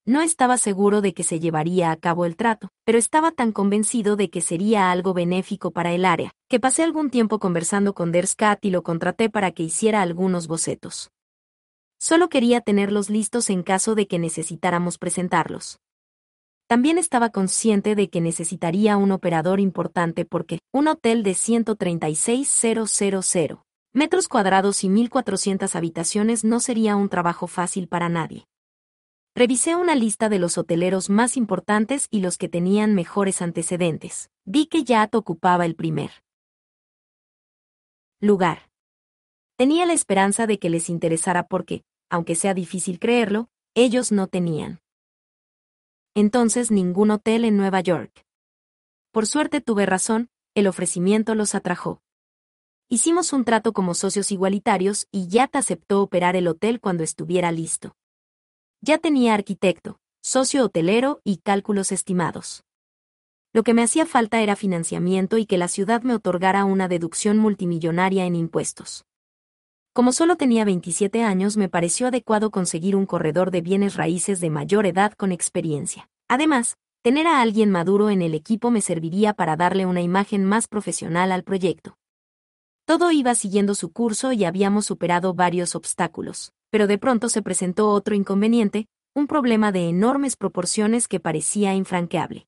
No 0.06 0.22
estaba 0.22 0.58
seguro 0.58 1.02
de 1.02 1.14
que 1.14 1.24
se 1.24 1.40
llevaría 1.40 1.92
a 1.92 1.98
cabo 1.98 2.26
el 2.26 2.36
trato, 2.36 2.70
pero 2.86 2.98
estaba 2.98 3.32
tan 3.32 3.52
convencido 3.52 4.16
de 4.16 4.30
que 4.30 4.42
sería 4.42 4.90
algo 4.90 5.14
benéfico 5.14 5.72
para 5.72 5.94
el 5.94 6.06
área, 6.06 6.32
que 6.48 6.60
pasé 6.60 6.84
algún 6.84 7.12
tiempo 7.12 7.40
conversando 7.40 7.94
con 7.94 8.12
Derskat 8.12 8.64
y 8.66 8.72
lo 8.72 8.84
contraté 8.84 9.30
para 9.30 9.52
que 9.52 9.64
hiciera 9.64 10.02
algunos 10.02 10.48
bocetos. 10.48 11.12
Solo 12.00 12.30
quería 12.30 12.62
tenerlos 12.62 13.10
listos 13.10 13.50
en 13.50 13.62
caso 13.62 13.94
de 13.94 14.08
que 14.08 14.18
necesitáramos 14.18 14.98
presentarlos. 14.98 15.80
También 16.68 16.98
estaba 16.98 17.30
consciente 17.30 17.96
de 17.96 18.10
que 18.10 18.22
necesitaría 18.22 18.96
un 18.96 19.12
operador 19.12 19.60
importante 19.60 20.24
porque 20.24 20.60
un 20.72 20.88
hotel 20.88 21.24
de 21.24 21.32
136.000 21.32 23.60
metros 23.94 24.28
cuadrados 24.28 24.84
y 24.84 24.90
1.400 24.90 25.76
habitaciones 25.76 26.44
no 26.44 26.60
sería 26.60 26.95
un 26.95 27.10
trabajo 27.10 27.48
fácil 27.48 27.88
para 27.88 28.10
nadie. 28.10 28.45
Revisé 29.36 29.76
una 29.76 29.95
lista 29.95 30.30
de 30.30 30.40
los 30.40 30.57
hoteleros 30.57 31.10
más 31.10 31.38
importantes 31.38 32.07
y 32.11 32.22
los 32.22 32.38
que 32.38 32.49
tenían 32.49 32.94
mejores 32.94 33.41
antecedentes. 33.41 34.30
Vi 34.45 34.68
que 34.68 34.84
Yat 34.84 35.16
ocupaba 35.16 35.66
el 35.66 35.76
primer 35.76 36.11
lugar. 38.20 38.70
Tenía 39.57 39.86
la 39.86 39.94
esperanza 39.94 40.45
de 40.45 40.60
que 40.60 40.70
les 40.70 40.90
interesara 40.90 41.48
porque, 41.48 41.84
aunque 42.10 42.36
sea 42.36 42.53
difícil 42.53 42.99
creerlo, 42.99 43.49
ellos 43.76 44.11
no 44.11 44.28
tenían 44.28 44.82
entonces 46.16 46.70
ningún 46.70 47.11
hotel 47.11 47.45
en 47.45 47.56
Nueva 47.56 47.80
York. 47.80 48.26
Por 49.11 49.26
suerte 49.26 49.61
tuve 49.61 49.86
razón, 49.86 50.30
el 50.53 50.68
ofrecimiento 50.68 51.34
los 51.34 51.56
atrajo. 51.56 52.02
Hicimos 52.91 53.34
un 53.34 53.45
trato 53.45 53.72
como 53.72 53.94
socios 53.94 54.32
igualitarios 54.32 55.07
y 55.11 55.28
Yat 55.28 55.56
aceptó 55.56 56.02
operar 56.02 56.36
el 56.36 56.48
hotel 56.48 56.80
cuando 56.80 57.03
estuviera 57.03 57.52
listo. 57.52 57.95
Ya 58.82 58.98
tenía 58.98 59.36
arquitecto, 59.36 59.99
socio 60.24 60.66
hotelero 60.66 61.22
y 61.24 61.38
cálculos 61.38 61.91
estimados. 61.91 62.64
Lo 63.53 63.61
que 63.61 63.76
me 63.76 63.84
hacía 63.84 64.07
falta 64.07 64.41
era 64.41 64.56
financiamiento 64.56 65.38
y 65.38 65.45
que 65.45 65.60
la 65.60 65.68
ciudad 65.68 66.02
me 66.02 66.16
otorgara 66.16 66.66
una 66.66 66.88
deducción 66.88 67.38
multimillonaria 67.38 68.26
en 68.26 68.36
impuestos. 68.36 69.06
Como 69.94 70.11
solo 70.11 70.36
tenía 70.36 70.66
27 70.66 71.22
años, 71.22 71.57
me 71.57 71.70
pareció 71.70 72.07
adecuado 72.07 72.49
conseguir 72.49 72.95
un 72.95 73.06
corredor 73.06 73.52
de 73.52 73.61
bienes 73.61 73.98
raíces 73.98 74.40
de 74.40 74.49
mayor 74.49 74.88
edad 74.88 75.14
con 75.14 75.32
experiencia. 75.32 76.10
Además, 76.28 76.76
tener 77.03 77.28
a 77.28 77.40
alguien 77.41 77.70
maduro 77.70 78.10
en 78.10 78.24
el 78.24 78.34
equipo 78.34 78.72
me 78.72 78.82
serviría 78.82 79.36
para 79.36 79.56
darle 79.56 79.86
una 79.86 80.02
imagen 80.02 80.44
más 80.44 80.68
profesional 80.68 81.32
al 81.32 81.44
proyecto. 81.44 81.99
Todo 82.90 83.11
iba 83.11 83.36
siguiendo 83.36 83.76
su 83.76 83.91
curso 83.94 84.32
y 84.34 84.45
habíamos 84.45 84.88
superado 84.88 85.36
varios 85.36 85.76
obstáculos, 85.76 86.53
pero 86.72 86.88
de 86.88 86.98
pronto 86.98 87.30
se 87.30 87.44
presentó 87.44 87.91
otro 87.91 88.16
inconveniente, 88.16 88.88
un 89.14 89.28
problema 89.28 89.72
de 89.72 89.90
enormes 89.90 90.36
proporciones 90.36 91.07
que 91.07 91.20
parecía 91.20 91.76
infranqueable. 91.76 92.48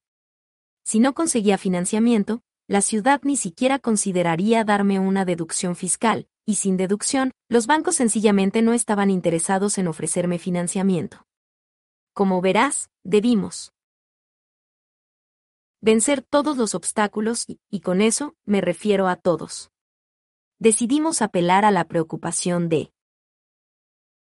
Si 0.84 1.00
no 1.00 1.14
conseguía 1.14 1.60
financiamiento, 1.60 2.42
la 2.68 2.82
ciudad 2.82 3.22
ni 3.24 3.38
siquiera 3.38 3.78
consideraría 3.78 4.64
darme 4.64 4.98
una 4.98 5.26
deducción 5.26 5.76
fiscal, 5.76 6.28
y 6.44 6.56
sin 6.56 6.76
deducción, 6.76 7.34
los 7.48 7.68
bancos 7.68 7.98
sencillamente 7.98 8.64
no 8.64 8.74
estaban 8.74 9.12
interesados 9.12 9.78
en 9.78 9.88
ofrecerme 9.88 10.40
financiamiento. 10.40 11.28
como 12.14 12.42
verás, 12.42 12.90
debimos 13.04 13.74
vencer 15.82 16.24
todos 16.24 16.58
los 16.58 16.74
obstáculos 16.74 17.48
y, 17.48 17.60
y 17.70 17.82
con 17.82 18.02
eso 18.02 18.34
me 18.44 18.60
refiero 18.60 19.08
a 19.08 19.18
todos. 19.18 19.71
Decidimos 20.62 21.24
apelar 21.24 21.66
a 21.66 21.72
la 21.72 21.86
preocupación 21.86 22.70
de 22.70 22.94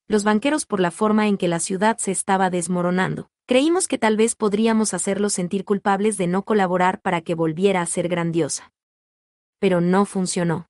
los 0.08 0.24
banqueros 0.24 0.66
por 0.66 0.80
la 0.80 0.90
forma 0.90 1.28
en 1.28 1.36
que 1.36 1.46
la 1.46 1.60
ciudad 1.60 1.96
se 1.98 2.10
estaba 2.10 2.50
desmoronando. 2.50 3.30
Creímos 3.46 3.86
que 3.86 3.98
tal 3.98 4.16
vez 4.16 4.34
podríamos 4.34 4.94
hacerlos 4.94 5.32
sentir 5.32 5.64
culpables 5.64 6.18
de 6.18 6.26
no 6.26 6.44
colaborar 6.44 7.00
para 7.02 7.20
que 7.20 7.36
volviera 7.36 7.82
a 7.82 7.86
ser 7.86 8.08
grandiosa. 8.08 8.72
Pero 9.60 9.80
no 9.80 10.06
funcionó. 10.06 10.66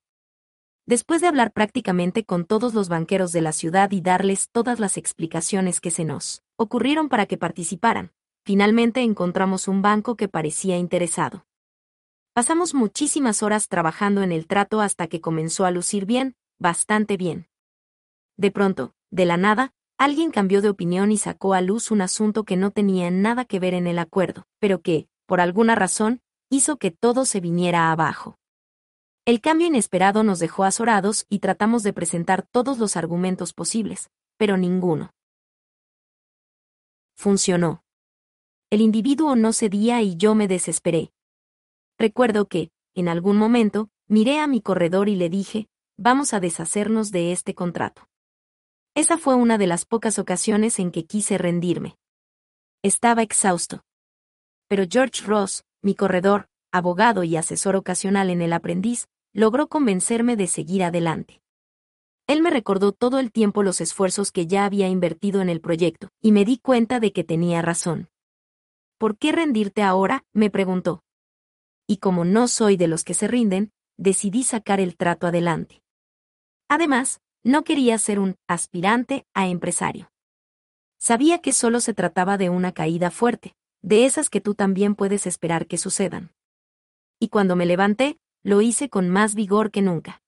Después 0.85 1.23
de 1.23 1.29
hablar 1.29 1.51
prácticamente 1.51 2.27
con 2.27 2.45
todos 2.45 2.75
los 2.75 2.91
banqueros 2.91 3.33
de 3.33 3.41
la 3.41 3.53
ciudad 3.53 3.91
y 3.93 4.03
darles 4.03 4.51
todas 4.51 4.79
las 4.81 4.99
explicaciones 4.99 5.81
que 5.81 5.91
se 5.91 6.05
nos 6.05 6.43
ocurrieron 6.57 7.09
para 7.09 7.25
que 7.25 7.39
participaran, 7.39 8.13
finalmente 8.45 9.01
encontramos 9.01 9.67
un 9.67 9.81
banco 9.81 10.15
que 10.15 10.29
parecía 10.29 10.77
interesado. 10.77 11.47
Pasamos 12.35 12.75
muchísimas 12.75 13.45
horas 13.45 13.69
trabajando 13.69 14.23
en 14.23 14.33
el 14.33 14.49
trato 14.49 14.81
hasta 14.81 15.07
que 15.07 15.21
comenzó 15.21 15.67
a 15.67 15.71
lucir 15.71 16.05
bien, 16.05 16.35
bastante 16.59 17.17
bien. 17.17 17.47
De 18.37 18.51
pronto, 18.51 18.93
de 19.13 19.25
la 19.25 19.37
nada, 19.37 19.73
alguien 19.99 20.33
cambió 20.33 20.61
de 20.61 20.69
opinión 20.69 21.13
y 21.13 21.17
sacó 21.17 21.55
a 21.55 21.61
luz 21.61 21.93
un 21.93 22.01
asunto 22.01 22.43
que 22.43 22.57
no 22.57 22.73
tenía 22.73 23.09
nada 23.13 23.45
que 23.45 23.61
ver 23.61 23.73
en 23.73 23.87
el 23.87 24.01
acuerdo, 24.01 24.49
pero 24.59 24.83
que, 24.83 25.07
por 25.27 25.41
alguna 25.41 25.77
razón, 25.77 26.23
hizo 26.51 26.77
que 26.77 26.91
todo 26.91 27.25
se 27.25 27.39
viniera 27.39 27.93
abajo. 27.93 28.37
El 29.25 29.41
cambio 29.41 29.69
inesperado 29.69 30.25
nos 30.25 30.41
dejó 30.41 30.65
azorados 30.65 31.27
y 31.29 31.39
tratamos 31.39 31.85
de 31.85 31.93
presentar 31.93 32.43
todos 32.43 32.81
los 32.81 32.97
argumentos 32.97 33.53
posibles, 33.53 34.11
pero 34.39 34.57
ninguno. 34.57 35.13
Funcionó. 37.17 37.85
El 38.71 38.81
individuo 38.81 39.37
no 39.37 39.53
cedía 39.53 40.03
y 40.03 40.17
yo 40.17 40.35
me 40.35 40.49
desesperé. 40.49 41.14
Recuerdo 41.99 42.47
que, 42.47 42.71
en 42.95 43.09
algún 43.09 43.37
momento, 43.37 43.89
miré 44.09 44.41
a 44.41 44.47
mi 44.47 44.61
corredor 44.61 45.09
y 45.09 45.17
le 45.17 45.29
dije, 45.29 45.69
vamos 45.97 46.35
a 46.35 46.41
deshacernos 46.41 47.11
de 47.11 47.33
este 47.33 47.55
contrato. 47.55 48.09
Esa 48.95 49.19
fue 49.19 49.35
una 49.35 49.59
de 49.59 49.67
las 49.67 49.85
pocas 49.85 50.19
ocasiones 50.19 50.79
en 50.79 50.91
que 50.91 51.05
quise 51.05 51.39
rendirme. 51.39 51.97
Estaba 52.83 53.23
exhausto. 53.23 53.83
Pero 54.69 54.85
George 54.89 55.25
Ross, 55.25 55.65
mi 55.83 55.95
corredor, 55.95 56.49
abogado 56.73 57.23
y 57.23 57.37
asesor 57.37 57.77
ocasional 57.77 58.31
en 58.31 58.43
el 58.43 58.53
aprendiz, 58.53 59.07
logró 59.33 59.69
convencerme 59.69 60.37
de 60.37 60.47
seguir 60.49 60.83
adelante. 60.83 61.41
Él 62.27 62.41
me 62.41 62.51
recordó 62.51 62.93
todo 62.93 63.19
el 63.19 63.31
tiempo 63.31 63.63
los 63.63 63.81
esfuerzos 63.81 64.33
que 64.33 64.47
ya 64.47 64.65
había 64.65 64.89
invertido 64.89 65.43
en 65.43 65.49
el 65.49 65.61
proyecto, 65.61 66.09
y 66.21 66.33
me 66.33 66.45
di 66.45 66.59
cuenta 66.59 66.99
de 66.99 67.13
que 67.13 67.23
tenía 67.23 67.63
razón. 67.63 68.09
¿Por 68.99 69.19
qué 69.19 69.33
rendirte 69.33 69.83
ahora? 69.83 70.25
me 70.33 70.51
preguntó. 70.51 71.04
Y 71.87 71.99
como 71.99 72.25
no 72.25 72.49
soy 72.49 72.77
de 72.77 72.89
los 72.89 73.05
que 73.05 73.15
se 73.15 73.29
rinden, 73.29 73.73
decidí 73.97 74.43
sacar 74.43 74.81
el 74.81 74.97
trato 74.97 75.27
adelante. 75.27 75.83
Además, 76.69 77.21
no 77.43 77.63
quería 77.63 77.99
ser 77.99 78.19
un 78.19 78.37
aspirante 78.49 79.27
a 79.35 79.49
empresario. 79.49 80.11
Sabía 80.99 81.41
que 81.41 81.53
solo 81.53 81.81
se 81.81 81.93
trataba 81.93 82.39
de 82.39 82.49
una 82.49 82.73
caída 82.73 83.11
fuerte, 83.11 83.55
de 83.83 84.07
esas 84.07 84.31
que 84.31 84.41
tú 84.41 84.55
también 84.55 84.95
puedes 84.95 85.27
esperar 85.27 85.67
que 85.67 85.77
sucedan. 85.77 86.33
Y 87.21 87.29
cuando 87.29 87.55
me 87.55 87.67
levanté, 87.67 88.19
lo 88.43 88.63
hice 88.63 88.89
con 88.89 89.11
más 89.11 89.35
vigor 89.35 89.71
que 89.71 89.83
nunca. 89.83 90.23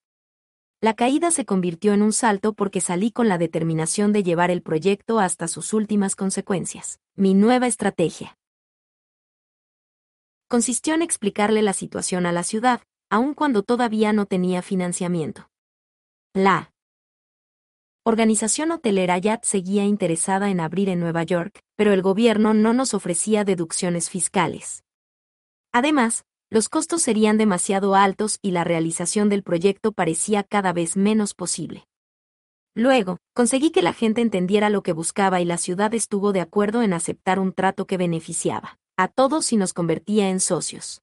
La 0.82 0.92
caída 0.94 1.30
se 1.30 1.46
convirtió 1.46 1.94
en 1.94 2.02
un 2.02 2.12
salto 2.12 2.52
porque 2.52 2.82
salí 2.82 3.10
con 3.10 3.28
la 3.28 3.38
determinación 3.38 4.12
de 4.12 4.22
llevar 4.22 4.50
el 4.50 4.62
proyecto 4.62 5.18
hasta 5.18 5.48
sus 5.48 5.72
últimas 5.72 6.16
consecuencias. 6.16 7.00
Mi 7.14 7.32
nueva 7.32 7.66
estrategia 7.66 8.36
consistió 10.48 10.94
en 10.94 11.02
explicarle 11.02 11.62
la 11.62 11.72
situación 11.72 12.26
a 12.26 12.32
la 12.32 12.42
ciudad, 12.42 12.82
aun 13.10 13.34
cuando 13.34 13.62
todavía 13.62 14.12
no 14.12 14.26
tenía 14.26 14.62
financiamiento. 14.62 15.48
La 16.34 16.72
organización 18.04 18.70
hotelera 18.70 19.18
YAT 19.18 19.44
seguía 19.44 19.84
interesada 19.84 20.50
en 20.50 20.60
abrir 20.60 20.88
en 20.88 21.00
Nueva 21.00 21.24
York, 21.24 21.60
pero 21.76 21.92
el 21.92 22.02
gobierno 22.02 22.54
no 22.54 22.72
nos 22.72 22.94
ofrecía 22.94 23.44
deducciones 23.44 24.10
fiscales. 24.10 24.84
Además, 25.72 26.24
los 26.48 26.68
costos 26.68 27.02
serían 27.02 27.38
demasiado 27.38 27.96
altos 27.96 28.38
y 28.40 28.52
la 28.52 28.62
realización 28.62 29.28
del 29.28 29.42
proyecto 29.42 29.90
parecía 29.90 30.44
cada 30.44 30.72
vez 30.72 30.96
menos 30.96 31.34
posible. 31.34 31.88
Luego, 32.74 33.18
conseguí 33.34 33.70
que 33.70 33.82
la 33.82 33.92
gente 33.92 34.20
entendiera 34.20 34.70
lo 34.70 34.82
que 34.82 34.92
buscaba 34.92 35.40
y 35.40 35.44
la 35.44 35.58
ciudad 35.58 35.92
estuvo 35.94 36.32
de 36.32 36.40
acuerdo 36.40 36.82
en 36.82 36.92
aceptar 36.92 37.40
un 37.40 37.52
trato 37.52 37.86
que 37.86 37.96
beneficiaba 37.96 38.78
a 38.98 39.08
todos 39.08 39.44
si 39.44 39.56
nos 39.56 39.74
convertía 39.74 40.30
en 40.30 40.40
socios. 40.40 41.02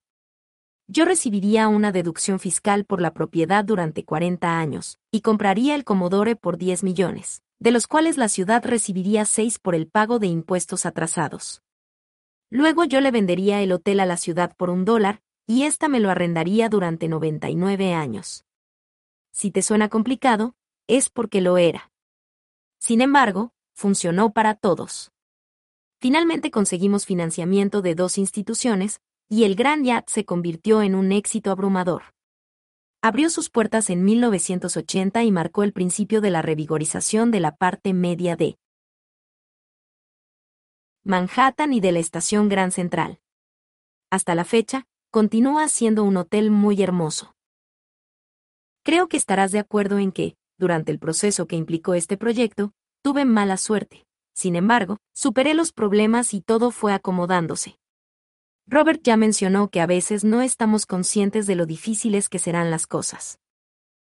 Yo 0.88 1.06
recibiría 1.06 1.68
una 1.68 1.92
deducción 1.92 2.40
fiscal 2.40 2.86
por 2.86 3.02
la 3.02 3.14
propiedad 3.14 3.64
durante 3.64 4.04
40 4.04 4.58
años, 4.58 5.00
y 5.12 5.22
compraría 5.22 5.76
el 5.76 5.84
Commodore 5.84 6.36
por 6.36 6.58
10 6.58 6.84
millones, 6.84 7.44
de 7.60 7.72
los 7.72 7.88
cuales 7.88 8.18
la 8.18 8.30
ciudad 8.30 8.66
recibiría 8.66 9.26
6 9.26 9.60
por 9.60 9.76
el 9.76 9.88
pago 9.88 10.18
de 10.18 10.28
impuestos 10.28 10.86
atrasados. 10.86 11.62
Luego 12.50 12.84
yo 12.84 13.00
le 13.00 13.12
vendería 13.12 13.62
el 13.62 13.72
hotel 13.72 14.00
a 14.00 14.06
la 14.06 14.18
ciudad 14.18 14.56
por 14.58 14.70
un 14.70 14.86
dólar, 14.86 15.22
y 15.46 15.64
ésta 15.64 15.88
me 15.88 16.00
lo 16.00 16.10
arrendaría 16.10 16.70
durante 16.70 17.08
99 17.08 17.94
años. 17.94 18.44
Si 19.32 19.52
te 19.52 19.62
suena 19.62 19.90
complicado, 19.90 20.56
es 20.88 21.10
porque 21.10 21.42
lo 21.42 21.58
era. 21.58 21.92
Sin 22.80 23.02
embargo, 23.02 23.54
funcionó 23.74 24.34
para 24.34 24.56
todos. 24.56 25.12
Finalmente 26.04 26.52
conseguimos 26.52 27.06
financiamiento 27.06 27.82
de 27.82 27.96
dos 27.96 28.18
instituciones, 28.18 29.00
y 29.30 29.46
el 29.46 29.56
Gran 29.56 29.86
Yacht 29.86 30.10
se 30.10 30.26
convirtió 30.26 30.82
en 30.82 30.96
un 30.96 31.14
éxito 31.14 31.50
abrumador. 31.50 32.04
Abrió 33.02 33.30
sus 33.30 33.50
puertas 33.50 33.90
en 33.90 34.04
1980 34.04 35.24
y 35.24 35.32
marcó 35.32 35.64
el 35.64 35.72
principio 35.72 36.20
de 36.20 36.30
la 36.30 36.42
revigorización 36.42 37.32
de 37.32 37.40
la 37.40 37.56
parte 37.56 37.94
media 37.94 38.36
de 38.36 38.58
Manhattan 41.06 41.72
y 41.72 41.80
de 41.80 41.94
la 41.94 42.00
estación 42.00 42.50
Gran 42.50 42.74
Central. 42.74 43.22
Hasta 44.12 44.36
la 44.36 44.44
fecha, 44.44 44.84
continúa 45.10 45.70
siendo 45.70 46.04
un 46.04 46.18
hotel 46.18 46.52
muy 46.52 46.84
hermoso. 46.84 47.34
Creo 48.84 49.08
que 49.08 49.16
estarás 49.16 49.54
de 49.54 49.60
acuerdo 49.60 50.00
en 50.00 50.12
que, 50.12 50.36
durante 50.58 50.92
el 50.92 51.00
proceso 51.00 51.48
que 51.48 51.56
implicó 51.56 51.94
este 51.94 52.18
proyecto, 52.18 52.74
tuve 53.04 53.24
mala 53.24 53.56
suerte. 53.56 54.06
Sin 54.34 54.56
embargo, 54.56 54.98
superé 55.14 55.54
los 55.54 55.72
problemas 55.72 56.34
y 56.34 56.42
todo 56.42 56.72
fue 56.72 56.92
acomodándose. 56.94 57.78
Robert 58.66 59.02
ya 59.04 59.18
mencionó 59.18 59.70
que 59.70 59.82
a 59.82 59.86
veces 59.86 60.24
no 60.24 60.42
estamos 60.42 60.86
conscientes 60.86 61.48
de 61.48 61.56
lo 61.56 61.66
difíciles 61.66 62.30
que 62.30 62.40
serán 62.40 62.72
las 62.72 62.88
cosas. 62.88 63.40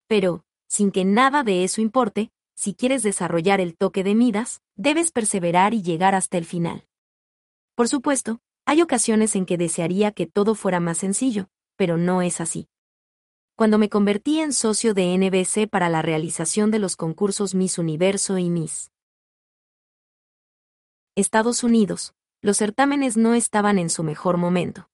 Pero, 0.07 0.45
sin 0.69 0.93
que 0.93 1.05
nada 1.05 1.43
de 1.43 1.65
eso 1.65 1.81
importe, 1.81 2.31
si 2.55 2.75
quieres 2.75 3.03
desarrollar 3.03 3.61
el 3.61 3.77
toque 3.77 4.05
de 4.05 4.15
Midas, 4.15 4.61
debes 4.77 5.11
perseverar 5.11 5.75
y 5.75 5.83
llegar 5.83 6.15
hasta 6.15 6.39
el 6.39 6.45
final. 6.45 6.87
Por 7.75 7.89
supuesto, 7.89 8.41
hay 8.67 8.83
ocasiones 8.83 9.35
en 9.35 9.47
que 9.47 9.59
desearía 9.59 10.13
que 10.13 10.27
todo 10.27 10.55
fuera 10.55 10.79
más 10.79 10.99
sencillo, 10.99 11.49
pero 11.77 11.97
no 11.97 12.23
es 12.23 12.41
así. 12.41 12.69
Cuando 13.57 13.79
me 13.79 13.89
convertí 13.89 14.41
en 14.41 14.53
socio 14.53 14.95
de 14.95 15.17
NBC 15.17 15.69
para 15.69 15.89
la 15.89 16.03
realización 16.03 16.71
de 16.71 16.79
los 16.79 16.97
concursos 16.97 17.55
Miss 17.55 17.79
Universo 17.79 18.39
y 18.39 18.51
Miss 18.51 18.94
Estados 21.17 21.63
Unidos, 21.63 22.13
los 22.43 22.57
certámenes 22.57 23.17
no 23.17 23.35
estaban 23.35 23.79
en 23.79 23.89
su 23.89 24.03
mejor 24.03 24.37
momento. 24.37 24.89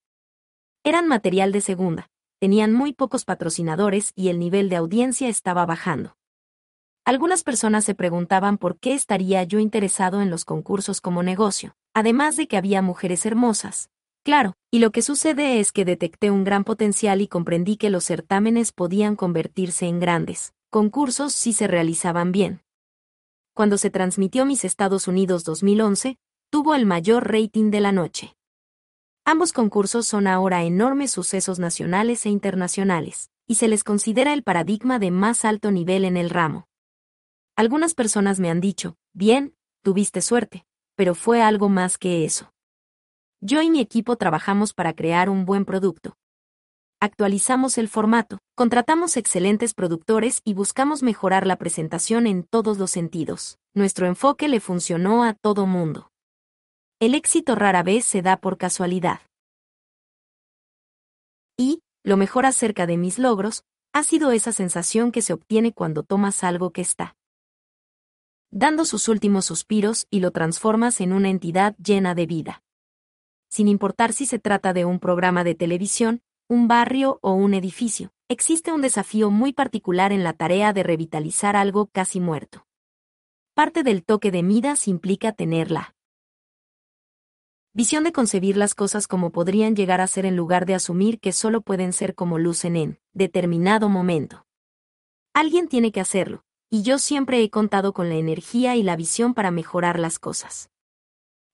Eran 0.84 1.08
material 1.08 1.50
de 1.50 1.62
segunda, 1.62 2.10
tenían 2.38 2.74
muy 2.74 2.92
pocos 2.92 3.24
patrocinadores 3.24 4.12
y 4.14 4.28
el 4.28 4.38
nivel 4.38 4.68
de 4.68 4.76
audiencia 4.76 5.30
estaba 5.30 5.64
bajando. 5.64 6.18
Algunas 7.06 7.42
personas 7.42 7.86
se 7.86 7.94
preguntaban 7.94 8.58
por 8.58 8.78
qué 8.78 8.92
estaría 8.92 9.42
yo 9.44 9.60
interesado 9.60 10.20
en 10.20 10.28
los 10.28 10.44
concursos 10.44 11.00
como 11.00 11.22
negocio, 11.22 11.74
además 11.94 12.36
de 12.36 12.48
que 12.48 12.58
había 12.58 12.82
mujeres 12.82 13.24
hermosas. 13.24 13.88
Claro, 14.22 14.52
y 14.70 14.80
lo 14.80 14.92
que 14.92 15.00
sucede 15.00 15.58
es 15.58 15.72
que 15.72 15.86
detecté 15.86 16.30
un 16.30 16.44
gran 16.44 16.64
potencial 16.64 17.22
y 17.22 17.28
comprendí 17.28 17.78
que 17.78 17.88
los 17.88 18.04
certámenes 18.04 18.72
podían 18.72 19.16
convertirse 19.16 19.86
en 19.86 20.00
grandes 20.00 20.52
concursos 20.68 21.32
si 21.32 21.54
se 21.54 21.66
realizaban 21.66 22.30
bien. 22.30 22.60
Cuando 23.54 23.78
se 23.78 23.90
transmitió 23.90 24.46
Mis 24.46 24.64
Estados 24.64 25.08
Unidos 25.08 25.44
2011, 25.44 26.18
tuvo 26.50 26.74
el 26.74 26.86
mayor 26.86 27.32
rating 27.32 27.70
de 27.70 27.80
la 27.80 27.92
noche. 27.92 28.36
Ambos 29.24 29.52
concursos 29.52 30.06
son 30.06 30.26
ahora 30.26 30.64
enormes 30.64 31.10
sucesos 31.10 31.58
nacionales 31.58 32.24
e 32.26 32.30
internacionales, 32.30 33.30
y 33.46 33.56
se 33.56 33.68
les 33.68 33.84
considera 33.84 34.32
el 34.32 34.42
paradigma 34.42 34.98
de 34.98 35.10
más 35.10 35.44
alto 35.44 35.70
nivel 35.70 36.04
en 36.04 36.16
el 36.16 36.30
ramo. 36.30 36.68
Algunas 37.56 37.94
personas 37.94 38.40
me 38.40 38.50
han 38.50 38.60
dicho, 38.60 38.96
bien, 39.12 39.54
tuviste 39.82 40.22
suerte, 40.22 40.64
pero 40.94 41.14
fue 41.14 41.42
algo 41.42 41.68
más 41.68 41.98
que 41.98 42.24
eso. 42.24 42.52
Yo 43.40 43.62
y 43.62 43.70
mi 43.70 43.80
equipo 43.80 44.16
trabajamos 44.16 44.72
para 44.72 44.94
crear 44.94 45.28
un 45.28 45.44
buen 45.44 45.64
producto. 45.64 46.16
Actualizamos 47.02 47.78
el 47.78 47.88
formato, 47.88 48.40
contratamos 48.54 49.16
excelentes 49.16 49.72
productores 49.72 50.42
y 50.44 50.52
buscamos 50.52 51.02
mejorar 51.02 51.46
la 51.46 51.56
presentación 51.56 52.26
en 52.26 52.42
todos 52.42 52.76
los 52.76 52.90
sentidos. 52.90 53.58
Nuestro 53.74 54.06
enfoque 54.06 54.48
le 54.48 54.60
funcionó 54.60 55.24
a 55.24 55.32
todo 55.32 55.64
mundo. 55.64 56.10
el 57.00 57.14
éxito 57.14 57.54
rara 57.54 57.82
vez 57.82 58.04
se 58.04 58.20
da 58.20 58.36
por 58.36 58.58
casualidad. 58.58 59.20
Y, 61.56 61.80
lo 62.04 62.18
mejor 62.18 62.44
acerca 62.44 62.86
de 62.86 62.98
mis 62.98 63.18
logros, 63.18 63.62
ha 63.94 64.02
sido 64.02 64.32
esa 64.32 64.52
sensación 64.52 65.10
que 65.10 65.22
se 65.22 65.32
obtiene 65.32 65.72
cuando 65.72 66.02
tomas 66.02 66.44
algo 66.44 66.70
que 66.70 66.82
está 66.82 67.16
dando 68.50 68.84
sus 68.84 69.08
últimos 69.08 69.46
suspiros 69.46 70.06
y 70.10 70.20
lo 70.20 70.32
transformas 70.32 71.00
en 71.00 71.14
una 71.14 71.30
entidad 71.30 71.74
llena 71.76 72.14
de 72.14 72.26
vida. 72.26 72.62
Sin 73.48 73.68
importar 73.68 74.12
si 74.12 74.26
se 74.26 74.38
trata 74.38 74.72
de 74.72 74.84
un 74.84 74.98
programa 74.98 75.44
de 75.44 75.54
televisión, 75.54 76.20
un 76.50 76.66
barrio 76.66 77.20
o 77.22 77.32
un 77.32 77.54
edificio, 77.54 78.10
existe 78.28 78.72
un 78.72 78.82
desafío 78.82 79.30
muy 79.30 79.52
particular 79.52 80.10
en 80.10 80.24
la 80.24 80.32
tarea 80.32 80.72
de 80.72 80.82
revitalizar 80.82 81.54
algo 81.54 81.86
casi 81.86 82.18
muerto. 82.18 82.66
Parte 83.54 83.84
del 83.84 84.02
toque 84.02 84.32
de 84.32 84.42
Midas 84.42 84.88
implica 84.88 85.30
tenerla. 85.30 85.94
Visión 87.72 88.02
de 88.02 88.10
concebir 88.10 88.56
las 88.56 88.74
cosas 88.74 89.06
como 89.06 89.30
podrían 89.30 89.76
llegar 89.76 90.00
a 90.00 90.08
ser 90.08 90.26
en 90.26 90.34
lugar 90.34 90.66
de 90.66 90.74
asumir 90.74 91.20
que 91.20 91.30
solo 91.30 91.60
pueden 91.60 91.92
ser 91.92 92.16
como 92.16 92.36
lucen 92.36 92.74
en 92.74 92.98
determinado 93.12 93.88
momento. 93.88 94.44
Alguien 95.32 95.68
tiene 95.68 95.92
que 95.92 96.00
hacerlo, 96.00 96.42
y 96.68 96.82
yo 96.82 96.98
siempre 96.98 97.44
he 97.44 97.50
contado 97.50 97.92
con 97.92 98.08
la 98.08 98.16
energía 98.16 98.74
y 98.74 98.82
la 98.82 98.96
visión 98.96 99.34
para 99.34 99.52
mejorar 99.52 100.00
las 100.00 100.18
cosas. 100.18 100.68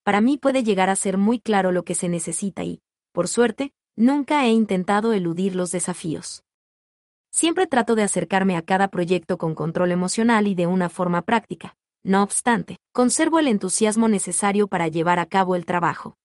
Para 0.04 0.22
mí 0.22 0.38
puede 0.38 0.64
llegar 0.64 0.88
a 0.88 0.96
ser 0.96 1.18
muy 1.18 1.38
claro 1.38 1.70
lo 1.70 1.84
que 1.84 1.94
se 1.94 2.08
necesita 2.08 2.64
y, 2.64 2.80
por 3.12 3.28
suerte, 3.28 3.74
Nunca 3.98 4.44
he 4.44 4.50
intentado 4.50 5.14
eludir 5.14 5.56
los 5.56 5.70
desafíos. 5.70 6.44
Siempre 7.30 7.66
trato 7.66 7.94
de 7.94 8.02
acercarme 8.02 8.54
a 8.56 8.62
cada 8.62 8.88
proyecto 8.88 9.38
con 9.38 9.54
control 9.54 9.90
emocional 9.90 10.46
y 10.46 10.54
de 10.54 10.66
una 10.66 10.90
forma 10.90 11.22
práctica. 11.22 11.76
No 12.02 12.22
obstante, 12.22 12.76
conservo 12.92 13.38
el 13.38 13.48
entusiasmo 13.48 14.08
necesario 14.08 14.68
para 14.68 14.88
llevar 14.88 15.18
a 15.18 15.24
cabo 15.24 15.56
el 15.56 15.64
trabajo. 15.64 16.18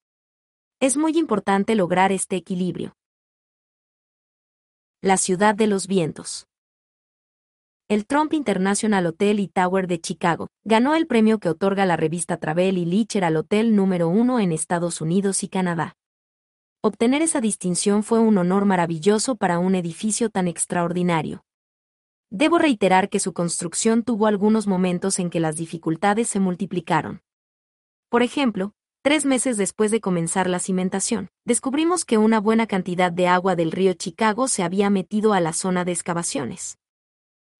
Es 0.81 0.97
muy 0.97 1.17
importante 1.17 1.75
lograr 1.75 2.11
este 2.11 2.35
equilibrio. 2.35 2.93
La 5.01 5.15
ciudad 5.15 5.55
de 5.55 5.67
los 5.67 5.87
vientos. 5.87 6.47
El 7.87 8.05
Trump 8.05 8.33
International 8.33 9.05
Hotel 9.05 9.39
y 9.39 9.47
Tower 9.47 9.87
de 9.87 9.99
Chicago 10.01 10.47
ganó 10.65 10.93
el 10.95 11.07
premio 11.07 11.39
que 11.39 11.49
otorga 11.49 11.85
la 11.85 11.95
revista 11.95 12.35
Travel 12.35 12.77
y 12.77 12.85
Leisure 12.85 13.25
al 13.25 13.37
hotel 13.37 13.75
número 13.75 14.09
uno 14.09 14.41
en 14.41 14.51
Estados 14.51 14.99
Unidos 14.99 15.43
y 15.43 15.47
Canadá. 15.47 15.95
Obtener 16.83 17.21
esa 17.21 17.41
distinción 17.41 18.01
fue 18.01 18.17
un 18.17 18.39
honor 18.39 18.65
maravilloso 18.65 19.35
para 19.35 19.59
un 19.59 19.75
edificio 19.75 20.31
tan 20.31 20.47
extraordinario. 20.47 21.43
Debo 22.31 22.57
reiterar 22.57 23.07
que 23.09 23.19
su 23.19 23.33
construcción 23.33 24.01
tuvo 24.01 24.25
algunos 24.25 24.65
momentos 24.65 25.19
en 25.19 25.29
que 25.29 25.39
las 25.39 25.57
dificultades 25.57 26.27
se 26.27 26.39
multiplicaron. 26.39 27.21
Por 28.09 28.23
ejemplo, 28.23 28.73
tres 29.03 29.25
meses 29.25 29.57
después 29.57 29.91
de 29.91 30.01
comenzar 30.01 30.49
la 30.49 30.57
cimentación, 30.57 31.29
descubrimos 31.45 32.03
que 32.03 32.17
una 32.17 32.39
buena 32.39 32.65
cantidad 32.65 33.11
de 33.11 33.27
agua 33.27 33.55
del 33.55 33.71
río 33.71 33.93
Chicago 33.93 34.47
se 34.47 34.63
había 34.63 34.89
metido 34.89 35.33
a 35.33 35.39
la 35.39 35.53
zona 35.53 35.85
de 35.85 35.91
excavaciones. 35.91 36.79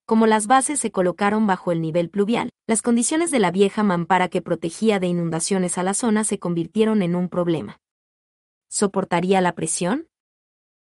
Como 0.08 0.26
las 0.26 0.48
bases 0.48 0.80
se 0.80 0.92
colocaron 0.92 1.46
bajo 1.46 1.72
el 1.72 1.80
nivel 1.80 2.10
pluvial, 2.10 2.50
las 2.66 2.82
condiciones 2.82 3.30
de 3.30 3.38
la 3.38 3.52
vieja 3.52 3.84
mampara 3.84 4.30
que 4.30 4.42
protegía 4.42 5.00
de 5.00 5.06
inundaciones 5.06 5.78
a 5.78 5.84
la 5.84 5.94
zona 5.94 6.24
se 6.24 6.40
convirtieron 6.40 7.04
en 7.04 7.16
un 7.16 7.30
problema. 7.30 7.78
¿Soportaría 8.74 9.42
la 9.42 9.54
presión? 9.54 10.08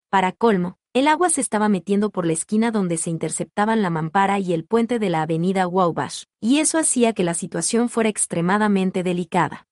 Para 0.10 0.32
colmo, 0.32 0.78
el 0.94 1.06
agua 1.06 1.30
se 1.30 1.42
estaba 1.42 1.68
metiendo 1.68 2.12
por 2.12 2.26
la 2.26 2.32
esquina 2.32 2.72
donde 2.72 2.96
se 2.96 3.10
interceptaban 3.10 3.82
la 3.82 3.90
mampara 3.90 4.40
y 4.40 4.54
el 4.54 4.64
puente 4.64 5.00
de 5.00 5.10
la 5.10 5.22
avenida 5.24 5.68
Wabash, 5.68 6.24
y 6.40 6.60
eso 6.60 6.78
hacía 6.78 7.12
que 7.12 7.26
la 7.26 7.34
situación 7.34 7.90
fuera 7.90 8.08
extremadamente 8.08 9.04
delicada. 9.04 9.68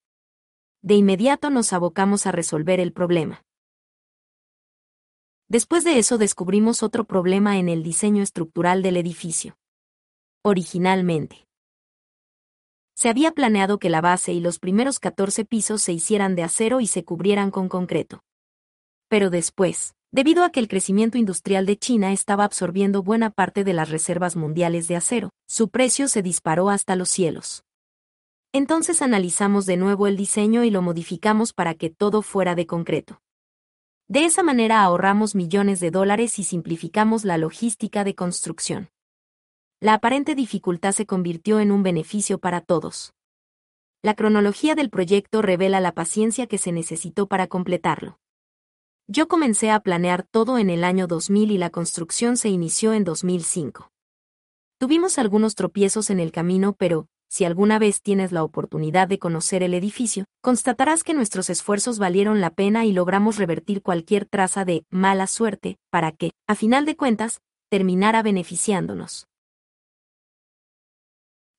De 0.81 0.95
inmediato 0.95 1.49
nos 1.49 1.71
abocamos 1.71 2.27
a 2.27 2.33
resolver 2.33 2.81
el 2.81 2.91
problema. 2.91 3.45
Después 5.47 5.85
de 5.85 5.97
eso 5.97 6.17
descubrimos 6.17 6.83
otro 6.83 7.05
problema 7.05 7.59
en 7.59 7.69
el 7.69 7.81
diseño 7.81 8.23
estructural 8.23 8.81
del 8.81 8.97
edificio. 8.97 9.55
Originalmente, 10.43 11.47
se 13.01 13.09
había 13.09 13.31
planeado 13.31 13.79
que 13.79 13.89
la 13.89 13.99
base 13.99 14.31
y 14.31 14.39
los 14.39 14.59
primeros 14.59 14.99
14 14.99 15.43
pisos 15.43 15.81
se 15.81 15.91
hicieran 15.91 16.35
de 16.35 16.43
acero 16.43 16.81
y 16.81 16.85
se 16.85 17.03
cubrieran 17.03 17.49
con 17.49 17.67
concreto. 17.67 18.21
Pero 19.07 19.31
después, 19.31 19.95
debido 20.11 20.43
a 20.43 20.51
que 20.51 20.59
el 20.59 20.67
crecimiento 20.67 21.17
industrial 21.17 21.65
de 21.65 21.79
China 21.79 22.11
estaba 22.11 22.43
absorbiendo 22.43 23.01
buena 23.01 23.31
parte 23.31 23.63
de 23.63 23.73
las 23.73 23.89
reservas 23.89 24.35
mundiales 24.35 24.87
de 24.87 24.97
acero, 24.97 25.31
su 25.47 25.69
precio 25.69 26.07
se 26.07 26.21
disparó 26.21 26.69
hasta 26.69 26.95
los 26.95 27.09
cielos. 27.09 27.63
Entonces 28.53 29.01
analizamos 29.01 29.65
de 29.65 29.77
nuevo 29.77 30.05
el 30.05 30.15
diseño 30.15 30.63
y 30.63 30.69
lo 30.69 30.83
modificamos 30.83 31.53
para 31.53 31.73
que 31.73 31.89
todo 31.89 32.21
fuera 32.21 32.53
de 32.53 32.67
concreto. 32.67 33.19
De 34.09 34.25
esa 34.25 34.43
manera 34.43 34.83
ahorramos 34.83 35.33
millones 35.33 35.79
de 35.79 35.89
dólares 35.89 36.37
y 36.37 36.43
simplificamos 36.43 37.25
la 37.25 37.39
logística 37.39 38.03
de 38.03 38.13
construcción 38.13 38.91
la 39.81 39.95
aparente 39.95 40.35
dificultad 40.35 40.91
se 40.91 41.07
convirtió 41.07 41.59
en 41.59 41.71
un 41.71 41.81
beneficio 41.81 42.37
para 42.37 42.61
todos. 42.61 43.15
La 44.03 44.13
cronología 44.13 44.75
del 44.75 44.91
proyecto 44.91 45.41
revela 45.41 45.79
la 45.79 45.91
paciencia 45.91 46.45
que 46.45 46.59
se 46.59 46.71
necesitó 46.71 47.25
para 47.25 47.47
completarlo. 47.47 48.19
Yo 49.07 49.27
comencé 49.27 49.71
a 49.71 49.79
planear 49.79 50.21
todo 50.21 50.59
en 50.59 50.69
el 50.69 50.83
año 50.83 51.07
2000 51.07 51.49
y 51.49 51.57
la 51.57 51.71
construcción 51.71 52.37
se 52.37 52.49
inició 52.49 52.93
en 52.93 53.03
2005. 53.03 53.91
Tuvimos 54.77 55.17
algunos 55.17 55.55
tropiezos 55.55 56.11
en 56.11 56.19
el 56.19 56.31
camino, 56.31 56.73
pero, 56.73 57.07
si 57.27 57.45
alguna 57.45 57.79
vez 57.79 58.03
tienes 58.03 58.31
la 58.31 58.43
oportunidad 58.43 59.07
de 59.07 59.17
conocer 59.17 59.63
el 59.63 59.73
edificio, 59.73 60.25
constatarás 60.41 61.03
que 61.03 61.15
nuestros 61.15 61.49
esfuerzos 61.49 61.97
valieron 61.97 62.39
la 62.39 62.51
pena 62.51 62.85
y 62.85 62.91
logramos 62.91 63.37
revertir 63.37 63.81
cualquier 63.81 64.25
traza 64.25 64.63
de 64.63 64.85
mala 64.91 65.25
suerte, 65.25 65.77
para 65.89 66.11
que, 66.11 66.33
a 66.47 66.53
final 66.53 66.85
de 66.85 66.95
cuentas, 66.95 67.41
terminara 67.69 68.21
beneficiándonos. 68.21 69.30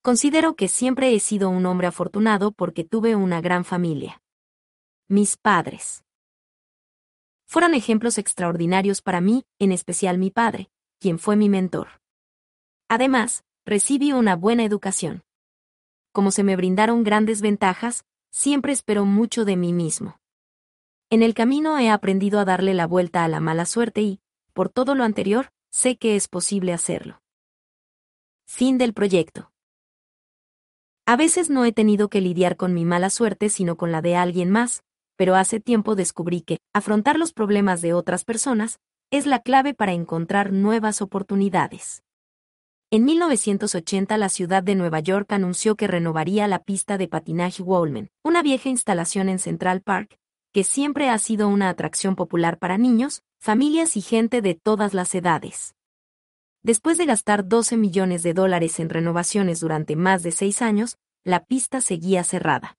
Considero 0.02 0.56
que 0.56 0.66
siempre 0.66 1.14
he 1.14 1.20
sido 1.20 1.48
un 1.48 1.64
hombre 1.64 1.86
afortunado 1.86 2.50
porque 2.50 2.82
tuve 2.82 3.14
una 3.14 3.40
gran 3.40 3.64
familia. 3.64 4.20
Mis 5.06 5.36
padres. 5.36 6.02
Fueron 7.46 7.72
ejemplos 7.74 8.18
extraordinarios 8.18 9.00
para 9.00 9.20
mí, 9.20 9.44
en 9.60 9.70
especial 9.70 10.18
mi 10.18 10.32
padre, 10.32 10.72
quien 10.98 11.20
fue 11.20 11.36
mi 11.36 11.48
mentor. 11.48 12.00
Además, 12.88 13.44
recibí 13.64 14.12
una 14.12 14.34
buena 14.34 14.64
educación. 14.64 15.22
Como 16.10 16.32
se 16.32 16.42
me 16.42 16.56
brindaron 16.56 17.04
grandes 17.04 17.40
ventajas, 17.40 18.04
siempre 18.32 18.72
espero 18.72 19.04
mucho 19.04 19.44
de 19.44 19.56
mí 19.56 19.72
mismo. 19.72 20.18
En 21.10 21.22
el 21.22 21.32
camino 21.32 21.78
he 21.78 21.90
aprendido 21.90 22.40
a 22.40 22.44
darle 22.44 22.74
la 22.74 22.88
vuelta 22.88 23.22
a 23.22 23.28
la 23.28 23.38
mala 23.38 23.66
suerte 23.66 24.02
y, 24.02 24.20
por 24.52 24.68
todo 24.68 24.96
lo 24.96 25.04
anterior, 25.04 25.52
sé 25.70 25.96
que 25.96 26.16
es 26.16 26.26
posible 26.26 26.72
hacerlo. 26.72 27.22
Fin 28.46 28.78
del 28.78 28.94
proyecto. 28.94 29.51
A 31.04 31.16
veces 31.16 31.50
no 31.50 31.64
he 31.64 31.72
tenido 31.72 32.08
que 32.08 32.20
lidiar 32.20 32.56
con 32.56 32.74
mi 32.74 32.84
mala 32.84 33.10
suerte 33.10 33.48
sino 33.48 33.76
con 33.76 33.90
la 33.90 34.02
de 34.02 34.14
alguien 34.14 34.50
más, 34.50 34.84
pero 35.16 35.34
hace 35.34 35.58
tiempo 35.58 35.96
descubrí 35.96 36.42
que, 36.42 36.58
afrontar 36.72 37.18
los 37.18 37.32
problemas 37.32 37.82
de 37.82 37.92
otras 37.92 38.24
personas, 38.24 38.78
es 39.10 39.26
la 39.26 39.40
clave 39.40 39.74
para 39.74 39.92
encontrar 39.92 40.52
nuevas 40.52 41.02
oportunidades. 41.02 42.04
En 42.92 43.04
1980 43.04 44.16
la 44.16 44.28
ciudad 44.28 44.62
de 44.62 44.76
Nueva 44.76 45.00
York 45.00 45.32
anunció 45.32 45.76
que 45.76 45.88
renovaría 45.88 46.46
la 46.46 46.60
pista 46.60 46.98
de 46.98 47.08
patinaje 47.08 47.62
Wallman, 47.62 48.10
una 48.22 48.42
vieja 48.42 48.68
instalación 48.68 49.28
en 49.28 49.40
Central 49.40 49.80
Park, 49.80 50.18
que 50.52 50.62
siempre 50.62 51.08
ha 51.08 51.18
sido 51.18 51.48
una 51.48 51.68
atracción 51.68 52.14
popular 52.14 52.58
para 52.58 52.78
niños, 52.78 53.22
familias 53.40 53.96
y 53.96 54.02
gente 54.02 54.40
de 54.40 54.54
todas 54.54 54.94
las 54.94 55.14
edades. 55.14 55.74
Después 56.62 56.96
de 56.96 57.06
gastar 57.06 57.48
12 57.48 57.76
millones 57.76 58.22
de 58.22 58.34
dólares 58.34 58.78
en 58.78 58.88
renovaciones 58.88 59.58
durante 59.58 59.96
más 59.96 60.22
de 60.22 60.30
seis 60.30 60.62
años, 60.62 60.96
la 61.24 61.44
pista 61.44 61.80
seguía 61.80 62.22
cerrada. 62.22 62.76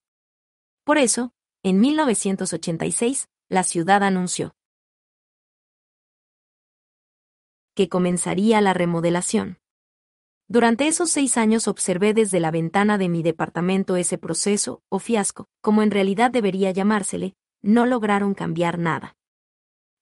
Por 0.86 0.98
eso, 0.98 1.34
en 1.64 1.80
1986, 1.80 3.30
la 3.50 3.64
ciudad 3.64 4.04
anunció 4.04 4.56
que 7.76 7.90
comenzaría 7.90 8.62
la 8.62 8.74
remodelación. 8.74 9.58
Durante 10.48 10.88
esos 10.88 11.10
seis 11.10 11.38
años 11.38 11.68
observé 11.68 12.14
desde 12.14 12.40
la 12.40 12.52
ventana 12.52 12.98
de 12.98 13.10
mi 13.10 13.24
departamento 13.24 13.96
ese 13.96 14.18
proceso, 14.18 14.84
o 14.90 15.00
fiasco, 15.00 15.48
como 15.62 15.82
en 15.82 15.90
realidad 15.90 16.30
debería 16.30 16.72
llamársele, 16.72 17.34
no 17.62 17.86
lograron 17.86 18.36
cambiar 18.36 18.78
nada. 18.78 19.16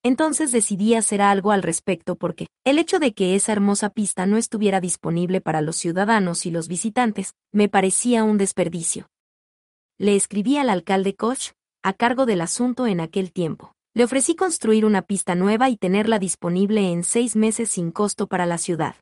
Entonces 0.04 0.52
decidí 0.52 0.96
hacer 0.96 1.22
algo 1.22 1.52
al 1.52 1.62
respecto 1.62 2.16
porque, 2.16 2.48
el 2.66 2.80
hecho 2.80 2.98
de 2.98 3.14
que 3.14 3.36
esa 3.36 3.52
hermosa 3.52 3.92
pista 3.92 4.26
no 4.26 4.38
estuviera 4.38 4.82
disponible 4.82 5.42
para 5.42 5.62
los 5.62 5.76
ciudadanos 5.76 6.46
y 6.48 6.52
los 6.52 6.68
visitantes, 6.68 7.34
me 7.52 7.70
parecía 7.70 8.24
un 8.24 8.40
desperdicio. 8.40 9.08
Le 10.00 10.16
escribí 10.16 10.58
al 10.58 10.72
alcalde 10.72 11.16
Koch, 11.16 11.52
a 11.84 11.94
cargo 11.94 12.26
del 12.26 12.42
asunto 12.42 12.88
en 12.88 13.00
aquel 13.00 13.32
tiempo. 13.32 13.74
Le 13.94 14.04
ofrecí 14.04 14.36
construir 14.36 14.86
una 14.86 15.04
pista 15.04 15.36
nueva 15.36 15.70
y 15.70 15.78
tenerla 15.78 16.18
disponible 16.18 16.92
en 16.92 17.04
seis 17.04 17.36
meses 17.36 17.70
sin 17.70 17.92
costo 17.92 18.26
para 18.26 18.48
la 18.48 18.58
ciudad. 18.58 18.96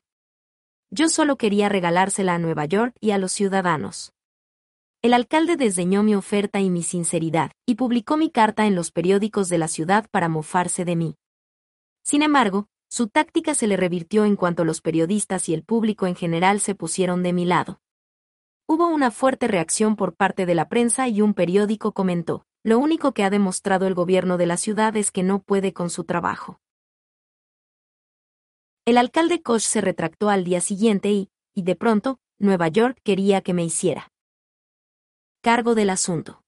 Yo 0.90 1.08
solo 1.08 1.36
quería 1.36 1.68
regalársela 1.68 2.34
a 2.34 2.38
Nueva 2.38 2.66
York 2.66 2.94
y 3.00 3.12
a 3.12 3.18
los 3.18 3.32
ciudadanos. 3.32 4.12
El 5.02 5.14
alcalde 5.14 5.56
desdeñó 5.56 6.02
mi 6.02 6.14
oferta 6.14 6.60
y 6.60 6.68
mi 6.68 6.82
sinceridad, 6.82 7.52
y 7.64 7.76
publicó 7.76 8.18
mi 8.18 8.28
carta 8.28 8.66
en 8.66 8.74
los 8.74 8.92
periódicos 8.92 9.48
de 9.48 9.56
la 9.56 9.66
ciudad 9.66 10.06
para 10.10 10.28
mofarse 10.28 10.84
de 10.84 10.94
mí. 10.94 11.16
Sin 12.02 12.20
embargo, 12.20 12.68
su 12.90 13.08
táctica 13.08 13.54
se 13.54 13.66
le 13.66 13.78
revirtió 13.78 14.26
en 14.26 14.36
cuanto 14.36 14.62
los 14.66 14.82
periodistas 14.82 15.48
y 15.48 15.54
el 15.54 15.64
público 15.64 16.06
en 16.06 16.16
general 16.16 16.60
se 16.60 16.74
pusieron 16.74 17.22
de 17.22 17.32
mi 17.32 17.46
lado. 17.46 17.80
Hubo 18.66 18.88
una 18.88 19.10
fuerte 19.10 19.48
reacción 19.48 19.96
por 19.96 20.16
parte 20.16 20.44
de 20.44 20.54
la 20.54 20.68
prensa 20.68 21.08
y 21.08 21.22
un 21.22 21.32
periódico 21.32 21.92
comentó, 21.92 22.44
lo 22.62 22.78
único 22.78 23.12
que 23.12 23.24
ha 23.24 23.30
demostrado 23.30 23.86
el 23.86 23.94
gobierno 23.94 24.36
de 24.36 24.46
la 24.46 24.58
ciudad 24.58 24.94
es 24.98 25.10
que 25.10 25.22
no 25.22 25.40
puede 25.40 25.72
con 25.72 25.88
su 25.88 26.04
trabajo. 26.04 26.60
El 28.84 28.98
alcalde 28.98 29.40
Koch 29.40 29.62
se 29.62 29.80
retractó 29.80 30.28
al 30.28 30.44
día 30.44 30.60
siguiente 30.60 31.10
y, 31.10 31.30
y 31.54 31.62
de 31.62 31.74
pronto, 31.74 32.18
Nueva 32.38 32.68
York 32.68 32.98
quería 33.02 33.40
que 33.40 33.54
me 33.54 33.64
hiciera 33.64 34.09
cargo 35.42 35.74
del 35.74 35.88
asunto. 35.88 36.42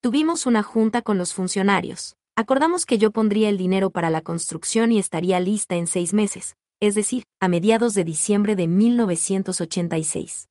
Tuvimos 0.00 0.46
una 0.46 0.64
junta 0.64 1.00
con 1.00 1.16
los 1.16 1.32
funcionarios. 1.32 2.16
Acordamos 2.34 2.84
que 2.84 2.98
yo 2.98 3.12
pondría 3.12 3.48
el 3.48 3.56
dinero 3.56 3.90
para 3.90 4.10
la 4.10 4.20
construcción 4.20 4.90
y 4.90 4.98
estaría 4.98 5.38
lista 5.38 5.76
en 5.76 5.86
seis 5.86 6.12
meses, 6.12 6.56
es 6.80 6.96
decir, 6.96 7.22
a 7.38 7.46
mediados 7.46 7.94
de 7.94 8.02
diciembre 8.02 8.56
de 8.56 8.66
1986. 8.66 10.48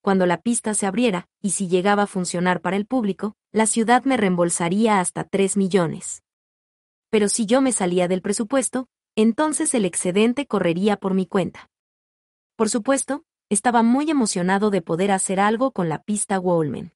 Cuando 0.00 0.24
la 0.24 0.40
pista 0.40 0.72
se 0.72 0.86
abriera, 0.86 1.28
y 1.42 1.50
si 1.50 1.68
llegaba 1.68 2.04
a 2.04 2.06
funcionar 2.06 2.62
para 2.62 2.76
el 2.76 2.86
público, 2.86 3.34
la 3.52 3.66
ciudad 3.66 4.04
me 4.04 4.16
reembolsaría 4.16 4.98
hasta 4.98 5.24
3 5.24 5.58
millones. 5.58 6.22
Pero 7.10 7.28
si 7.28 7.44
yo 7.44 7.60
me 7.60 7.72
salía 7.72 8.08
del 8.08 8.22
presupuesto, 8.22 8.86
entonces 9.14 9.74
el 9.74 9.84
excedente 9.84 10.46
correría 10.46 10.96
por 10.96 11.12
mi 11.12 11.26
cuenta. 11.26 11.68
Por 12.56 12.70
supuesto, 12.70 13.24
estaba 13.52 13.82
muy 13.82 14.10
emocionado 14.10 14.70
de 14.70 14.80
poder 14.80 15.10
hacer 15.10 15.38
algo 15.38 15.72
con 15.72 15.90
la 15.90 16.02
pista 16.02 16.38
Wolmen. 16.38 16.92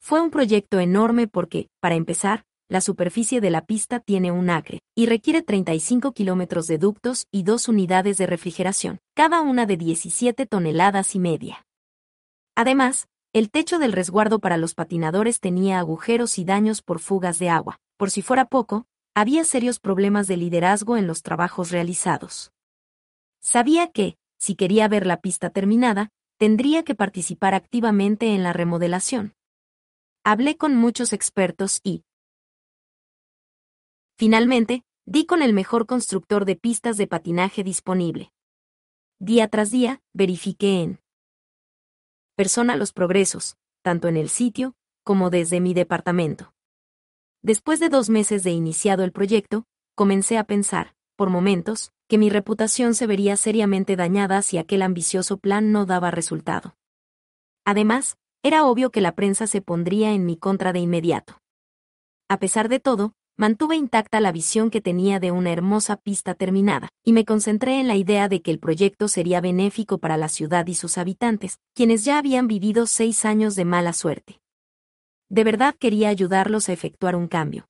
Fue 0.00 0.18
un 0.22 0.30
proyecto 0.30 0.80
enorme 0.80 1.26
porque, 1.28 1.68
para 1.78 1.94
empezar, 1.94 2.46
la 2.70 2.80
superficie 2.80 3.42
de 3.42 3.50
la 3.50 3.66
pista 3.66 4.00
tiene 4.00 4.32
un 4.32 4.48
acre, 4.48 4.80
y 4.94 5.04
requiere 5.04 5.42
35 5.42 6.12
kilómetros 6.12 6.68
de 6.68 6.78
ductos 6.78 7.26
y 7.30 7.42
dos 7.42 7.68
unidades 7.68 8.16
de 8.16 8.26
refrigeración, 8.26 8.98
cada 9.14 9.42
una 9.42 9.66
de 9.66 9.76
17 9.76 10.46
toneladas 10.46 11.14
y 11.14 11.18
media. 11.18 11.66
Además, 12.56 13.06
el 13.34 13.50
techo 13.50 13.78
del 13.78 13.92
resguardo 13.92 14.38
para 14.38 14.56
los 14.56 14.74
patinadores 14.74 15.38
tenía 15.38 15.78
agujeros 15.78 16.38
y 16.38 16.46
daños 16.46 16.80
por 16.80 16.98
fugas 16.98 17.38
de 17.38 17.50
agua. 17.50 17.78
Por 17.98 18.10
si 18.10 18.22
fuera 18.22 18.46
poco, 18.46 18.86
había 19.14 19.44
serios 19.44 19.80
problemas 19.80 20.28
de 20.28 20.38
liderazgo 20.38 20.96
en 20.96 21.06
los 21.06 21.20
trabajos 21.20 21.70
realizados. 21.70 22.52
Sabía 23.40 23.88
que, 23.88 24.17
si 24.38 24.54
quería 24.54 24.88
ver 24.88 25.06
la 25.06 25.20
pista 25.20 25.50
terminada, 25.50 26.10
tendría 26.38 26.84
que 26.84 26.94
participar 26.94 27.54
activamente 27.54 28.34
en 28.34 28.42
la 28.42 28.52
remodelación. 28.52 29.34
Hablé 30.24 30.56
con 30.56 30.76
muchos 30.76 31.12
expertos 31.12 31.80
y, 31.82 32.04
finalmente, 34.16 34.84
di 35.04 35.26
con 35.26 35.42
el 35.42 35.52
mejor 35.52 35.86
constructor 35.86 36.44
de 36.44 36.56
pistas 36.56 36.96
de 36.96 37.06
patinaje 37.06 37.64
disponible. 37.64 38.32
Día 39.18 39.48
tras 39.48 39.70
día, 39.70 40.00
verifiqué 40.12 40.82
en 40.82 41.00
persona 42.36 42.76
los 42.76 42.92
progresos, 42.92 43.56
tanto 43.82 44.06
en 44.06 44.16
el 44.16 44.28
sitio, 44.28 44.76
como 45.02 45.30
desde 45.30 45.60
mi 45.60 45.74
departamento. 45.74 46.52
Después 47.42 47.80
de 47.80 47.88
dos 47.88 48.10
meses 48.10 48.44
de 48.44 48.50
iniciado 48.50 49.02
el 49.02 49.10
proyecto, 49.10 49.64
comencé 49.96 50.38
a 50.38 50.44
pensar, 50.44 50.94
por 51.18 51.30
momentos, 51.30 51.90
que 52.06 52.16
mi 52.16 52.30
reputación 52.30 52.94
se 52.94 53.08
vería 53.08 53.36
seriamente 53.36 53.96
dañada 53.96 54.40
si 54.40 54.56
aquel 54.56 54.82
ambicioso 54.82 55.36
plan 55.38 55.72
no 55.72 55.84
daba 55.84 56.12
resultado. 56.12 56.76
Además, 57.64 58.16
era 58.44 58.64
obvio 58.64 58.92
que 58.92 59.00
la 59.00 59.16
prensa 59.16 59.48
se 59.48 59.60
pondría 59.60 60.12
en 60.12 60.24
mi 60.24 60.36
contra 60.36 60.72
de 60.72 60.78
inmediato. 60.78 61.40
A 62.28 62.38
pesar 62.38 62.68
de 62.68 62.78
todo, 62.78 63.14
mantuve 63.36 63.74
intacta 63.74 64.20
la 64.20 64.30
visión 64.30 64.70
que 64.70 64.80
tenía 64.80 65.18
de 65.18 65.32
una 65.32 65.50
hermosa 65.50 65.96
pista 65.96 66.34
terminada, 66.34 66.88
y 67.04 67.12
me 67.12 67.24
concentré 67.24 67.80
en 67.80 67.88
la 67.88 67.96
idea 67.96 68.28
de 68.28 68.40
que 68.40 68.52
el 68.52 68.60
proyecto 68.60 69.08
sería 69.08 69.40
benéfico 69.40 69.98
para 69.98 70.16
la 70.16 70.28
ciudad 70.28 70.68
y 70.68 70.74
sus 70.74 70.98
habitantes, 70.98 71.58
quienes 71.74 72.04
ya 72.04 72.18
habían 72.18 72.46
vivido 72.46 72.86
seis 72.86 73.24
años 73.24 73.56
de 73.56 73.64
mala 73.64 73.92
suerte. 73.92 74.40
De 75.28 75.42
verdad 75.42 75.74
quería 75.74 76.10
ayudarlos 76.10 76.68
a 76.68 76.72
efectuar 76.72 77.16
un 77.16 77.26
cambio. 77.26 77.66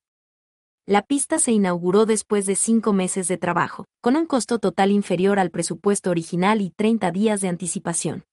La 0.89 1.02
pista 1.02 1.39
se 1.39 1.52
inauguró 1.52 2.06
después 2.06 2.47
de 2.47 2.56
cinco 2.56 2.94
meses 2.94 3.28
de 3.28 3.36
trabajo, 3.36 3.85
con 4.01 4.16
un 4.16 4.24
costo 4.24 4.59
total 4.59 4.90
inferior 4.90 5.39
al 5.39 5.51
presupuesto 5.51 6.09
original 6.09 6.62
y 6.62 6.70
30 6.70 7.10
días 7.10 7.43
de 7.43 7.48
anticipación. 7.48 8.24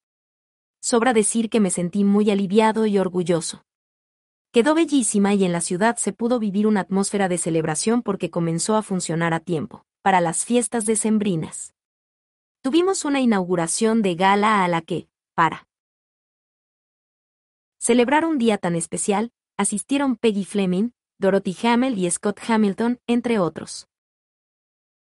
Sobra 0.81 1.11
decir 1.11 1.49
que 1.49 1.59
me 1.59 1.69
sentí 1.69 2.05
muy 2.05 2.31
aliviado 2.31 2.85
y 2.85 2.97
orgulloso. 2.97 3.65
Quedó 4.53 4.73
bellísima 4.73 5.33
y 5.33 5.43
en 5.43 5.51
la 5.51 5.59
ciudad 5.59 5.97
se 5.97 6.13
pudo 6.13 6.39
vivir 6.39 6.65
una 6.65 6.79
atmósfera 6.79 7.27
de 7.27 7.37
celebración 7.37 8.01
porque 8.01 8.29
comenzó 8.29 8.77
a 8.77 8.83
funcionar 8.83 9.33
a 9.33 9.41
tiempo, 9.41 9.83
para 10.01 10.21
las 10.21 10.45
fiestas 10.45 10.85
decembrinas. 10.85 11.73
Tuvimos 12.61 13.03
una 13.03 13.19
inauguración 13.19 14.01
de 14.01 14.15
gala 14.15 14.63
a 14.63 14.69
la 14.69 14.81
que, 14.81 15.09
para 15.33 15.67
celebrar 17.79 18.23
un 18.23 18.37
día 18.37 18.57
tan 18.57 18.75
especial, 18.75 19.33
asistieron 19.57 20.15
Peggy 20.15 20.45
Fleming, 20.45 20.91
Dorothy 21.17 21.55
Hamill 21.65 21.97
y 21.97 22.11
Scott 22.11 22.39
Hamilton, 22.47 22.99
entre 23.07 23.39
otros. 23.39 23.87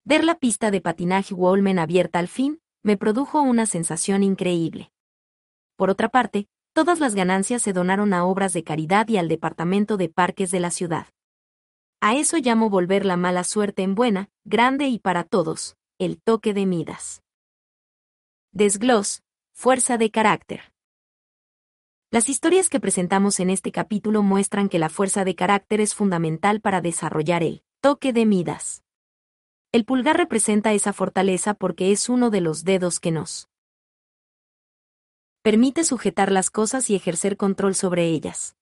Ver 0.05 0.23
la 0.23 0.35
pista 0.35 0.71
de 0.71 0.79
patinaje 0.79 1.33
Wolmen 1.33 1.77
abierta 1.77 2.19
al 2.19 2.29
fin, 2.29 2.61
me 2.83 2.95
produjo 2.95 3.41
una 3.41 3.65
sensación 3.65 4.23
increíble. 4.23 4.91
Por 5.75 5.89
otra 5.89 6.09
parte, 6.09 6.47
todas 6.73 6.99
las 6.99 7.15
ganancias 7.15 7.61
se 7.61 7.73
donaron 7.73 8.13
a 8.13 8.23
obras 8.25 8.53
de 8.53 8.63
caridad 8.63 9.07
y 9.09 9.17
al 9.17 9.27
Departamento 9.27 9.97
de 9.97 10.07
Parques 10.07 10.51
de 10.51 10.61
la 10.61 10.71
ciudad. 10.71 11.07
A 12.01 12.15
eso 12.15 12.37
llamo 12.37 12.69
volver 12.69 13.05
la 13.05 13.17
mala 13.17 13.43
suerte 13.43 13.83
en 13.83 13.93
buena, 13.93 14.29
grande 14.45 14.87
y 14.87 14.99
para 14.99 15.25
todos, 15.25 15.75
el 15.97 16.21
toque 16.21 16.53
de 16.53 16.65
Midas. 16.65 17.21
Desglos, 18.53 19.21
fuerza 19.51 19.97
de 19.97 20.09
carácter. 20.09 20.71
Las 22.11 22.27
historias 22.27 22.69
que 22.69 22.79
presentamos 22.79 23.39
en 23.39 23.51
este 23.51 23.71
capítulo 23.71 24.23
muestran 24.23 24.67
que 24.67 24.79
la 24.79 24.89
fuerza 24.89 25.23
de 25.25 25.35
carácter 25.35 25.79
es 25.79 25.93
fundamental 25.93 26.59
para 26.59 26.81
desarrollar 26.81 27.43
el 27.43 27.61
toque 27.81 28.13
de 28.13 28.25
Midas. 28.25 28.83
El 29.71 29.85
pulgar 29.85 30.17
representa 30.17 30.73
esa 30.73 30.91
fortaleza 30.91 31.53
porque 31.53 31.91
es 31.91 32.09
uno 32.09 32.31
de 32.31 32.41
los 32.41 32.63
dedos 32.63 32.99
que 32.99 33.11
nos 33.11 33.47
permite 35.43 35.83
sujetar 35.83 36.31
las 36.31 36.49
cosas 36.49 36.89
y 36.89 36.95
ejercer 36.95 37.37
control 37.37 37.75
sobre 37.75 38.07
ellas. 38.07 38.55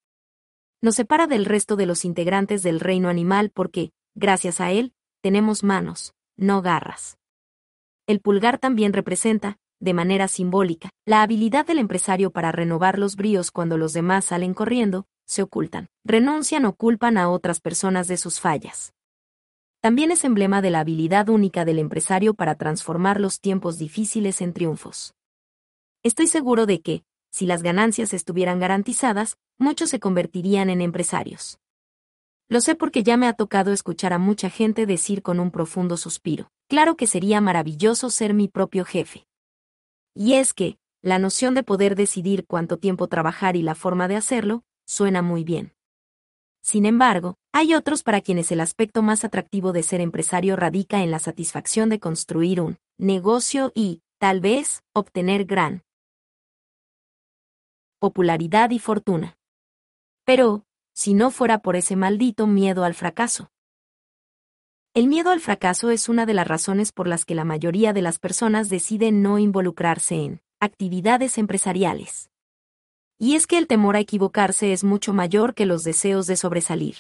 Nos 0.81 0.95
separa 0.95 1.25
del 1.25 1.45
resto 1.45 1.77
de 1.77 1.85
los 1.85 2.03
integrantes 2.03 2.63
del 2.63 2.81
reino 2.81 3.07
animal 3.07 3.49
porque, 3.49 3.91
gracias 4.13 4.59
a 4.59 4.71
él, 4.71 4.93
tenemos 5.21 5.63
manos, 5.63 6.13
no 6.35 6.61
garras. 6.61 7.17
El 8.07 8.19
pulgar 8.19 8.57
también 8.57 8.91
representa, 8.91 9.57
de 9.79 9.93
manera 9.93 10.27
simbólica, 10.27 10.89
la 11.05 11.21
habilidad 11.21 11.65
del 11.65 11.79
empresario 11.79 12.31
para 12.31 12.51
renovar 12.51 12.97
los 12.97 13.15
bríos 13.15 13.51
cuando 13.51 13.77
los 13.77 13.93
demás 13.93 14.25
salen 14.25 14.53
corriendo, 14.53 15.05
se 15.25 15.43
ocultan, 15.43 15.87
renuncian 16.03 16.65
o 16.65 16.73
culpan 16.73 17.17
a 17.17 17.29
otras 17.29 17.59
personas 17.59 18.07
de 18.07 18.17
sus 18.17 18.39
fallas. 18.39 18.93
También 19.81 20.11
es 20.11 20.23
emblema 20.23 20.61
de 20.61 20.71
la 20.71 20.79
habilidad 20.79 21.29
única 21.29 21.63
del 21.63 21.79
empresario 21.79 22.33
para 22.33 22.55
transformar 22.55 23.21
los 23.21 23.39
tiempos 23.39 23.77
difíciles 23.77 24.41
en 24.41 24.53
triunfos. 24.53 25.13
Estoy 26.03 26.27
seguro 26.27 26.65
de 26.65 26.81
que, 26.81 27.03
si 27.29 27.45
las 27.45 27.61
ganancias 27.61 28.13
estuvieran 28.13 28.59
garantizadas, 28.59 29.37
muchos 29.59 29.89
se 29.91 29.99
convertirían 29.99 30.69
en 30.69 30.81
empresarios. 30.81 31.59
Lo 32.49 32.61
sé 32.61 32.75
porque 32.75 33.03
ya 33.03 33.17
me 33.17 33.27
ha 33.27 33.33
tocado 33.33 33.73
escuchar 33.73 34.13
a 34.13 34.17
mucha 34.17 34.49
gente 34.49 34.85
decir 34.85 35.21
con 35.21 35.39
un 35.39 35.51
profundo 35.51 35.97
suspiro, 35.97 36.49
claro 36.67 36.95
que 36.95 37.05
sería 37.05 37.41
maravilloso 37.41 38.09
ser 38.09 38.33
mi 38.33 38.47
propio 38.47 38.85
jefe. 38.85 39.26
Y 40.19 40.33
es 40.33 40.55
que, 40.55 40.79
la 41.03 41.19
noción 41.19 41.53
de 41.53 41.61
poder 41.61 41.95
decidir 41.95 42.47
cuánto 42.47 42.77
tiempo 42.77 43.07
trabajar 43.07 43.55
y 43.55 43.61
la 43.61 43.75
forma 43.75 44.07
de 44.07 44.15
hacerlo, 44.15 44.63
suena 44.83 45.21
muy 45.21 45.43
bien. 45.43 45.75
Sin 46.59 46.87
embargo, 46.87 47.35
hay 47.53 47.75
otros 47.75 48.01
para 48.01 48.21
quienes 48.21 48.51
el 48.51 48.59
aspecto 48.59 49.03
más 49.03 49.23
atractivo 49.23 49.73
de 49.73 49.83
ser 49.83 50.01
empresario 50.01 50.55
radica 50.55 51.03
en 51.03 51.11
la 51.11 51.19
satisfacción 51.19 51.89
de 51.89 51.99
construir 51.99 52.61
un 52.61 52.79
negocio 52.97 53.71
y, 53.75 54.01
tal 54.17 54.41
vez, 54.41 54.81
obtener 54.91 55.45
gran 55.45 55.83
popularidad 57.99 58.71
y 58.71 58.79
fortuna. 58.79 59.37
Pero, 60.25 60.65
si 60.93 61.13
no 61.13 61.29
fuera 61.29 61.59
por 61.59 61.75
ese 61.75 61.95
maldito 61.95 62.47
miedo 62.47 62.83
al 62.83 62.95
fracaso. 62.95 63.51
El 64.93 65.07
miedo 65.07 65.31
al 65.31 65.39
fracaso 65.39 65.91
es 65.91 66.09
una 66.09 66.25
de 66.25 66.33
las 66.33 66.47
razones 66.47 66.91
por 66.91 67.07
las 67.07 67.25
que 67.25 67.35
la 67.35 67.45
mayoría 67.45 67.93
de 67.93 68.01
las 68.01 68.19
personas 68.19 68.69
deciden 68.69 69.21
no 69.21 69.37
involucrarse 69.37 70.15
en 70.15 70.41
actividades 70.59 71.37
empresariales. 71.37 72.29
Y 73.19 73.35
es 73.35 73.47
que 73.47 73.57
el 73.57 73.67
temor 73.67 73.95
a 73.95 73.99
equivocarse 73.99 74.73
es 74.73 74.83
mucho 74.83 75.13
mayor 75.13 75.53
que 75.53 75.65
los 75.65 75.83
deseos 75.83 76.27
de 76.27 76.35
sobresalir. 76.35 76.97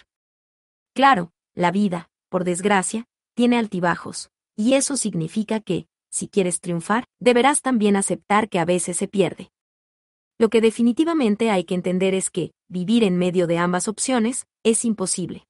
Claro, 0.93 1.31
la 1.53 1.71
vida, 1.71 2.09
por 2.29 2.43
desgracia, 2.43 3.05
tiene 3.35 3.57
altibajos, 3.57 4.31
y 4.55 4.73
eso 4.73 4.97
significa 4.97 5.59
que, 5.59 5.87
si 6.09 6.27
quieres 6.27 6.59
triunfar, 6.59 7.05
deberás 7.19 7.61
también 7.61 7.95
aceptar 7.95 8.49
que 8.49 8.59
a 8.59 8.65
veces 8.65 8.97
se 8.97 9.07
pierde. 9.07 9.51
Lo 10.39 10.49
que 10.49 10.61
definitivamente 10.61 11.49
hay 11.49 11.63
que 11.63 11.75
entender 11.75 12.13
es 12.13 12.29
que, 12.29 12.51
vivir 12.67 13.03
en 13.03 13.17
medio 13.17 13.47
de 13.47 13.57
ambas 13.57 13.87
opciones, 13.87 14.47
es 14.63 14.85
imposible. 14.85 15.47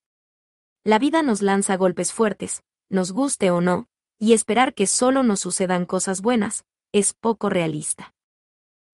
La 0.88 1.00
vida 1.00 1.22
nos 1.22 1.42
lanza 1.42 1.76
golpes 1.76 2.14
fuertes, 2.14 2.64
nos 2.90 3.12
guste 3.12 3.52
o 3.52 3.60
no, 3.60 3.90
y 4.18 4.32
esperar 4.32 4.74
que 4.74 4.88
solo 4.88 5.22
nos 5.22 5.42
sucedan 5.42 5.86
cosas 5.86 6.22
buenas, 6.22 6.64
es 6.94 7.14
poco 7.14 7.50
realista. 7.50 8.14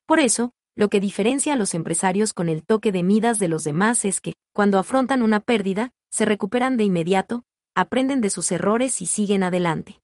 Por 0.07 0.19
eso, 0.19 0.53
lo 0.75 0.89
que 0.89 0.99
diferencia 0.99 1.53
a 1.53 1.55
los 1.55 1.75
empresarios 1.75 2.33
con 2.33 2.49
el 2.49 2.65
toque 2.65 2.91
de 2.91 3.03
midas 3.03 3.37
de 3.37 3.47
los 3.47 3.63
demás 3.63 4.05
es 4.05 4.21
que, 4.21 4.33
cuando 4.53 4.79
afrontan 4.79 5.21
una 5.21 5.39
pérdida, 5.39 5.91
se 6.09 6.25
recuperan 6.25 6.77
de 6.77 6.85
inmediato, 6.85 7.43
aprenden 7.75 8.21
de 8.21 8.31
sus 8.31 8.51
errores 8.51 8.99
y 9.03 9.05
siguen 9.05 9.43
adelante. 9.43 10.01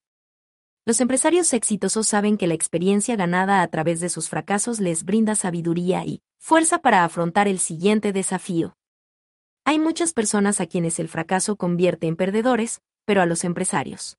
Los 0.85 1.01
empresarios 1.01 1.51
exitosos 1.55 2.07
saben 2.07 2.37
que 2.37 2.45
la 2.45 2.53
experiencia 2.53 3.15
ganada 3.15 3.63
a 3.63 3.67
través 3.67 3.99
de 3.99 4.09
sus 4.09 4.29
fracasos 4.29 4.79
les 4.79 5.05
brinda 5.05 5.33
sabiduría 5.33 6.05
y 6.05 6.21
fuerza 6.37 6.83
para 6.83 7.03
afrontar 7.03 7.47
el 7.47 7.57
siguiente 7.57 8.13
desafío. 8.13 8.75
Hay 9.69 9.77
muchas 9.77 10.13
personas 10.13 10.61
a 10.61 10.65
quienes 10.65 10.97
el 10.97 11.07
fracaso 11.07 11.55
convierte 11.55 12.07
en 12.07 12.15
perdedores, 12.15 12.81
pero 13.05 13.21
a 13.21 13.27
los 13.27 13.43
empresarios. 13.43 14.17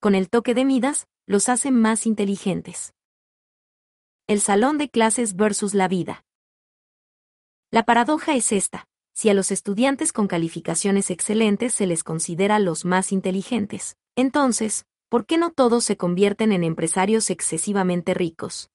Con 0.00 0.14
el 0.14 0.28
toque 0.28 0.52
de 0.52 0.66
Midas, 0.66 1.06
los 1.24 1.48
hace 1.48 1.70
más 1.70 2.04
inteligentes. 2.04 2.92
El 4.26 4.42
salón 4.42 4.76
de 4.76 4.90
clases 4.90 5.34
versus 5.34 5.72
la 5.72 5.88
vida. 5.88 6.26
La 7.70 7.86
paradoja 7.86 8.34
es 8.34 8.52
esta. 8.52 8.84
Si 9.14 9.30
a 9.30 9.34
los 9.34 9.50
estudiantes 9.50 10.12
con 10.12 10.28
calificaciones 10.28 11.10
excelentes 11.10 11.72
se 11.72 11.86
les 11.86 12.04
considera 12.04 12.58
los 12.58 12.84
más 12.84 13.12
inteligentes, 13.12 13.96
entonces, 14.14 14.84
¿por 15.08 15.24
qué 15.24 15.38
no 15.38 15.52
todos 15.52 15.84
se 15.84 15.96
convierten 15.96 16.52
en 16.52 16.64
empresarios 16.64 17.30
excesivamente 17.30 18.12
ricos? 18.12 18.68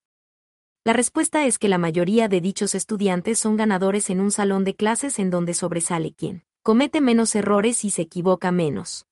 La 0.85 0.93
respuesta 0.93 1.45
es 1.45 1.60
que 1.60 1.69
la 1.69 1.77
mayoría 1.77 2.27
de 2.27 2.41
dichos 2.41 2.76
estudiantes 2.76 3.39
son 3.39 3.55
ganadores 3.55 4.10
en 4.10 4.19
un 4.19 4.31
salón 4.31 4.65
de 4.65 4.76
clases 4.76 5.18
en 5.18 5.30
donde 5.30 5.53
sobresale 5.53 6.14
quien 6.14 6.43
comete 6.61 7.01
menos 7.01 7.35
errores 7.35 7.85
y 7.85 7.89
se 7.89 8.01
equivoca 8.03 8.51
menos. 8.51 9.05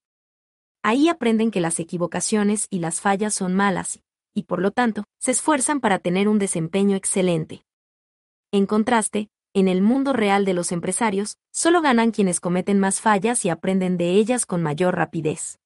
Ahí 0.83 1.07
aprenden 1.09 1.51
que 1.51 1.61
las 1.61 1.79
equivocaciones 1.79 2.67
y 2.69 2.79
las 2.79 3.01
fallas 3.01 3.33
son 3.33 3.55
malas, 3.55 4.01
y 4.33 4.43
por 4.43 4.61
lo 4.61 4.71
tanto, 4.71 5.05
se 5.19 5.31
esfuerzan 5.31 5.79
para 5.79 5.99
tener 5.99 6.27
un 6.27 6.39
desempeño 6.39 6.95
excelente. 6.95 7.63
En 8.51 8.65
contraste, 8.65 9.29
en 9.53 9.67
el 9.67 9.81
mundo 9.81 10.13
real 10.13 10.45
de 10.45 10.53
los 10.53 10.71
empresarios, 10.71 11.37
solo 11.51 11.81
ganan 11.81 12.11
quienes 12.11 12.39
cometen 12.39 12.79
más 12.79 13.01
fallas 13.01 13.45
y 13.45 13.49
aprenden 13.49 13.97
de 13.97 14.11
ellas 14.11 14.45
con 14.45 14.61
mayor 14.61 14.95
rapidez 14.95 15.57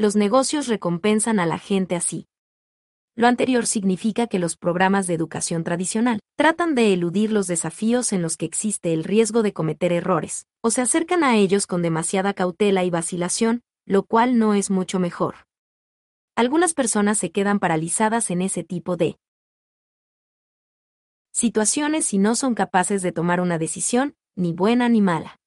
los 0.00 0.16
negocios 0.16 0.66
recompensan 0.66 1.38
a 1.40 1.44
la 1.44 1.58
gente 1.58 1.94
así. 1.94 2.26
Lo 3.20 3.26
anterior 3.26 3.66
significa 3.66 4.28
que 4.28 4.38
los 4.38 4.56
programas 4.56 5.06
de 5.06 5.12
educación 5.12 5.62
tradicional 5.62 6.20
tratan 6.38 6.74
de 6.74 6.94
eludir 6.94 7.32
los 7.32 7.46
desafíos 7.46 8.14
en 8.14 8.22
los 8.22 8.38
que 8.38 8.46
existe 8.46 8.94
el 8.94 9.04
riesgo 9.04 9.42
de 9.42 9.52
cometer 9.52 9.92
errores, 9.92 10.46
o 10.62 10.70
se 10.70 10.80
acercan 10.80 11.22
a 11.22 11.36
ellos 11.36 11.66
con 11.66 11.82
demasiada 11.82 12.32
cautela 12.32 12.82
y 12.82 12.88
vacilación, 12.88 13.60
lo 13.84 14.04
cual 14.04 14.38
no 14.38 14.54
es 14.54 14.70
mucho 14.70 14.98
mejor. 14.98 15.46
Algunas 16.34 16.72
personas 16.72 17.18
se 17.18 17.30
quedan 17.30 17.58
paralizadas 17.58 18.30
en 18.30 18.40
ese 18.40 18.64
tipo 18.64 18.96
de 18.96 19.18
situaciones 21.30 22.14
y 22.14 22.18
no 22.18 22.34
son 22.34 22.54
capaces 22.54 23.02
de 23.02 23.12
tomar 23.12 23.42
una 23.42 23.58
decisión, 23.58 24.14
ni 24.34 24.54
buena 24.54 24.88
ni 24.88 25.02
mala. 25.02 25.38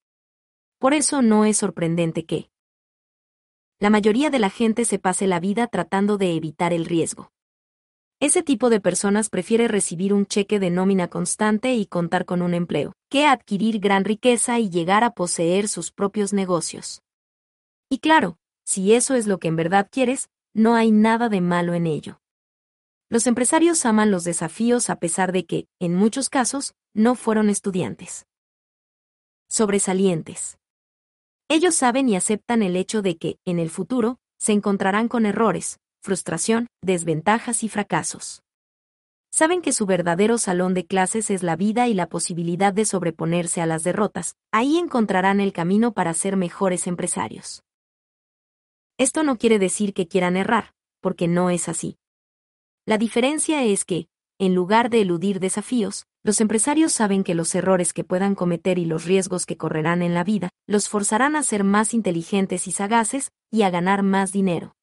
Por 0.77 0.93
eso 0.93 1.23
no 1.23 1.43
es 1.43 1.57
sorprendente 1.57 2.23
que, 2.27 2.51
la 3.79 3.89
mayoría 3.89 4.29
de 4.29 4.37
la 4.37 4.51
gente 4.51 4.85
se 4.85 4.99
pase 4.99 5.25
la 5.25 5.39
vida 5.39 5.65
tratando 5.65 6.19
de 6.19 6.35
evitar 6.35 6.71
el 6.71 6.85
riesgo. 6.85 7.32
Ese 8.19 8.43
tipo 8.43 8.69
de 8.69 8.79
personas 8.79 9.29
prefiere 9.29 9.67
recibir 9.67 10.13
un 10.13 10.25
cheque 10.25 10.59
de 10.59 10.69
nómina 10.69 11.09
constante 11.09 11.73
y 11.75 11.85
contar 11.85 12.25
con 12.25 12.41
un 12.41 12.53
empleo, 12.53 12.93
que 13.09 13.25
adquirir 13.25 13.79
gran 13.79 14.05
riqueza 14.05 14.59
y 14.59 14.69
llegar 14.69 15.03
a 15.03 15.11
poseer 15.11 15.67
sus 15.67 15.91
propios 15.91 16.33
negocios. 16.33 17.01
Y 17.89 17.99
claro, 17.99 18.37
si 18.65 18.93
eso 18.93 19.13
es 19.15 19.27
lo 19.27 19.39
que 19.39 19.49
en 19.49 19.55
verdad 19.55 19.89
quieres, 19.91 20.29
no 20.53 20.75
hay 20.75 20.91
nada 20.91 21.29
de 21.29 21.41
malo 21.41 21.73
en 21.73 21.87
ello. 21.87 22.19
Los 23.09 23.27
empresarios 23.27 23.85
aman 23.85 24.09
los 24.09 24.23
desafíos 24.23 24.89
a 24.89 24.95
pesar 24.95 25.31
de 25.31 25.45
que, 25.45 25.67
en 25.79 25.93
muchos 25.93 26.29
casos, 26.29 26.73
no 26.93 27.15
fueron 27.15 27.49
estudiantes. 27.49 28.25
Sobresalientes. 29.47 30.57
Ellos 31.49 31.75
saben 31.75 32.09
y 32.09 32.15
aceptan 32.15 32.63
el 32.63 32.75
hecho 32.75 33.01
de 33.01 33.17
que, 33.17 33.37
en 33.45 33.59
el 33.59 33.69
futuro, 33.69 34.17
se 34.39 34.53
encontrarán 34.53 35.07
con 35.07 35.25
errores, 35.25 35.79
frustración, 36.03 36.67
desventajas 36.81 37.63
y 37.63 37.69
fracasos. 37.69 38.43
Saben 39.31 39.61
que 39.61 39.71
su 39.71 39.85
verdadero 39.85 40.37
salón 40.37 40.73
de 40.73 40.85
clases 40.85 41.31
es 41.31 41.43
la 41.43 41.55
vida 41.55 41.87
y 41.87 41.93
la 41.93 42.09
posibilidad 42.09 42.73
de 42.73 42.83
sobreponerse 42.83 43.61
a 43.61 43.65
las 43.65 43.83
derrotas, 43.83 44.35
ahí 44.51 44.77
encontrarán 44.77 45.39
el 45.39 45.53
camino 45.53 45.93
para 45.93 46.13
ser 46.13 46.35
mejores 46.35 46.87
empresarios. 46.87 47.63
Esto 48.99 49.23
no 49.23 49.37
quiere 49.37 49.59
decir 49.59 49.93
que 49.93 50.07
quieran 50.07 50.35
errar, 50.35 50.73
porque 50.99 51.27
no 51.29 51.49
es 51.49 51.69
así. 51.69 51.97
La 52.85 52.97
diferencia 52.97 53.63
es 53.63 53.85
que, 53.85 54.07
en 54.39 54.53
lugar 54.53 54.89
de 54.89 55.01
eludir 55.01 55.39
desafíos, 55.39 56.05
los 56.21 56.41
empresarios 56.41 56.91
saben 56.91 57.23
que 57.23 57.33
los 57.33 57.55
errores 57.55 57.93
que 57.93 58.03
puedan 58.03 58.35
cometer 58.35 58.77
y 58.77 58.85
los 58.85 59.05
riesgos 59.05 59.45
que 59.45 59.57
correrán 59.57 60.01
en 60.01 60.13
la 60.13 60.25
vida 60.25 60.49
los 60.67 60.89
forzarán 60.89 61.37
a 61.37 61.43
ser 61.43 61.63
más 61.63 61.93
inteligentes 61.93 62.67
y 62.67 62.71
sagaces 62.71 63.31
y 63.49 63.61
a 63.61 63.69
ganar 63.69 64.03
más 64.03 64.31
dinero. 64.33 64.75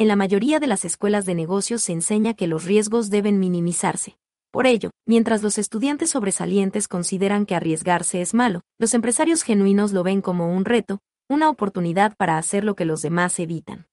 En 0.00 0.06
la 0.06 0.14
mayoría 0.14 0.60
de 0.60 0.68
las 0.68 0.84
escuelas 0.84 1.26
de 1.26 1.34
negocios 1.34 1.82
se 1.82 1.92
enseña 1.92 2.34
que 2.34 2.46
los 2.46 2.64
riesgos 2.64 3.10
deben 3.10 3.40
minimizarse. 3.40 4.16
Por 4.52 4.68
ello, 4.68 4.90
mientras 5.06 5.42
los 5.42 5.58
estudiantes 5.58 6.10
sobresalientes 6.10 6.86
consideran 6.86 7.46
que 7.46 7.56
arriesgarse 7.56 8.20
es 8.20 8.32
malo, 8.32 8.60
los 8.78 8.94
empresarios 8.94 9.42
genuinos 9.42 9.92
lo 9.92 10.04
ven 10.04 10.22
como 10.22 10.54
un 10.54 10.64
reto, 10.64 11.00
una 11.28 11.50
oportunidad 11.50 12.16
para 12.16 12.38
hacer 12.38 12.62
lo 12.62 12.76
que 12.76 12.84
los 12.84 13.02
demás 13.02 13.40
evitan. 13.40 13.88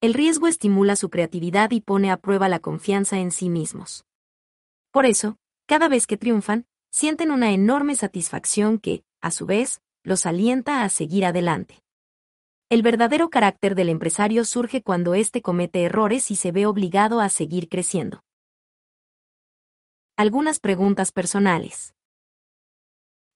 El 0.00 0.12
riesgo 0.12 0.48
estimula 0.48 0.96
su 0.96 1.08
creatividad 1.08 1.70
y 1.70 1.80
pone 1.80 2.10
a 2.10 2.16
prueba 2.16 2.48
la 2.48 2.58
confianza 2.58 3.20
en 3.20 3.30
sí 3.30 3.48
mismos. 3.48 4.04
Por 4.90 5.06
eso, 5.06 5.36
cada 5.68 5.86
vez 5.86 6.08
que 6.08 6.16
triunfan, 6.16 6.66
sienten 6.90 7.30
una 7.30 7.52
enorme 7.52 7.94
satisfacción 7.94 8.78
que, 8.78 9.04
a 9.20 9.30
su 9.30 9.46
vez, 9.46 9.82
los 10.02 10.26
alienta 10.26 10.82
a 10.82 10.88
seguir 10.88 11.24
adelante. 11.24 11.81
El 12.72 12.80
verdadero 12.80 13.28
carácter 13.28 13.74
del 13.74 13.90
empresario 13.90 14.46
surge 14.46 14.80
cuando 14.80 15.12
éste 15.12 15.42
comete 15.42 15.82
errores 15.82 16.30
y 16.30 16.36
se 16.36 16.52
ve 16.52 16.64
obligado 16.64 17.20
a 17.20 17.28
seguir 17.28 17.68
creciendo. 17.68 18.24
Algunas 20.16 20.58
preguntas 20.58 21.12
personales. 21.12 21.94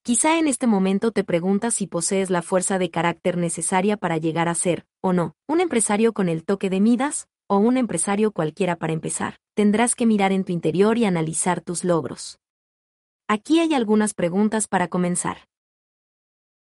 Quizá 0.01 0.39
en 0.39 0.47
este 0.47 0.65
momento 0.65 1.11
te 1.11 1.23
preguntas 1.23 1.75
si 1.75 1.85
posees 1.85 2.31
la 2.31 2.41
fuerza 2.41 2.79
de 2.79 2.89
carácter 2.89 3.37
necesaria 3.37 3.95
para 3.95 4.17
llegar 4.17 4.49
a 4.49 4.55
ser, 4.55 4.87
o 5.01 5.13
no, 5.13 5.35
un 5.47 5.61
empresario 5.61 6.13
con 6.13 6.29
el 6.29 6.43
toque 6.43 6.71
de 6.71 6.79
Midas, 6.79 7.27
o 7.45 7.57
un 7.57 7.77
empresario 7.77 8.31
cualquiera 8.31 8.75
para 8.75 8.93
empezar. 8.93 9.37
Tendrás 9.53 9.93
que 9.93 10.07
mirar 10.07 10.31
en 10.31 10.45
tu 10.45 10.51
interior 10.51 10.97
y 10.97 11.05
analizar 11.05 11.61
tus 11.61 11.83
logros. 11.83 12.39
Aquí 13.27 13.59
hay 13.59 13.75
algunas 13.75 14.15
preguntas 14.15 14.67
para 14.67 14.87
comenzar. 14.87 15.47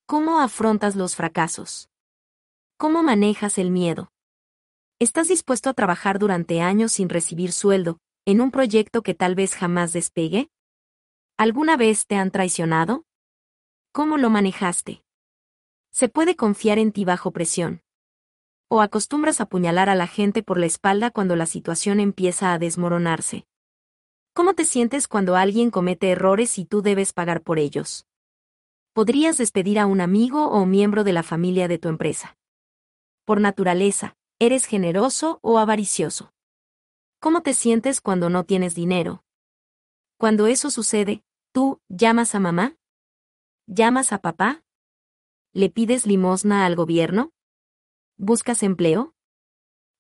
¿Cómo 0.07 0.39
afrontas 0.39 0.95
los 0.95 1.17
fracasos? 1.17 1.91
¿Cómo 2.81 3.03
manejas 3.03 3.59
el 3.59 3.71
miedo? 3.71 4.11
¿Estás 4.99 5.29
dispuesto 5.29 5.69
a 5.69 5.75
trabajar 5.75 6.19
durante 6.19 6.63
años 6.63 6.93
sin 6.93 7.11
recibir 7.11 7.53
sueldo, 7.53 7.99
en 8.25 8.41
un 8.41 8.51
proyecto 8.51 9.03
que 9.03 9.13
tal 9.13 9.35
vez 9.35 9.55
jamás 9.55 9.93
despegue? 9.93 10.49
¿Alguna 11.37 11.77
vez 11.77 12.07
te 12.07 12.17
han 12.17 12.31
traicionado? 12.31 13.05
¿Cómo 13.93 14.17
lo 14.17 14.31
manejaste? 14.31 15.05
¿Se 15.91 16.09
puede 16.09 16.37
confiar 16.37 16.79
en 16.79 16.91
ti 16.91 17.05
bajo 17.05 17.33
presión? 17.33 17.83
¿O 18.71 18.81
acostumbras 18.81 19.41
a 19.41 19.43
apuñalar 19.43 19.91
a 19.91 19.95
la 19.95 20.07
gente 20.07 20.43
por 20.43 20.59
la 20.59 20.65
espalda 20.65 21.11
cuando 21.11 21.37
la 21.37 21.45
situación 21.45 22.01
empieza 22.01 22.55
a 22.55 22.59
desmoronarse? 22.59 23.45
¿Cómo 24.33 24.55
te 24.55 24.65
sientes 24.65 25.07
cuando 25.07 25.37
alguien 25.37 25.71
comete 25.71 26.13
errores 26.13 26.59
y 26.59 26.65
tú 26.65 26.81
debes 26.81 27.13
pagar 27.13 27.43
por 27.43 27.59
ellos? 27.59 28.07
¿Podrías 28.95 29.37
despedir 29.37 29.79
a 29.79 29.85
un 29.85 30.01
amigo 30.01 30.49
o 30.49 30.65
miembro 30.65 31.05
de 31.05 31.13
la 31.13 31.23
familia 31.23 31.69
de 31.69 31.77
tu 31.77 31.91
empresa? 31.91 32.39
Por 33.31 33.41
naturaleza, 33.41 34.17
¿eres 34.41 34.65
generoso 34.65 35.39
o 35.43 35.61
avaricioso? 35.61 36.33
¿Cómo 37.21 37.43
te 37.43 37.55
sientes 37.55 38.01
cuando 38.01 38.29
no 38.29 38.43
tienes 38.43 38.75
dinero? 38.75 39.23
Cuando 40.19 40.49
eso 40.49 40.69
sucede, 40.69 41.23
¿tú 41.53 41.81
llamas 41.89 42.35
a 42.35 42.41
mamá? 42.41 42.77
¿Llamas 43.69 44.13
a 44.13 44.19
papá? 44.19 44.65
¿Le 45.53 45.71
pides 45.71 46.07
limosna 46.07 46.67
al 46.67 46.75
gobierno? 46.75 47.31
¿Buscas 48.17 48.65
empleo? 48.65 49.15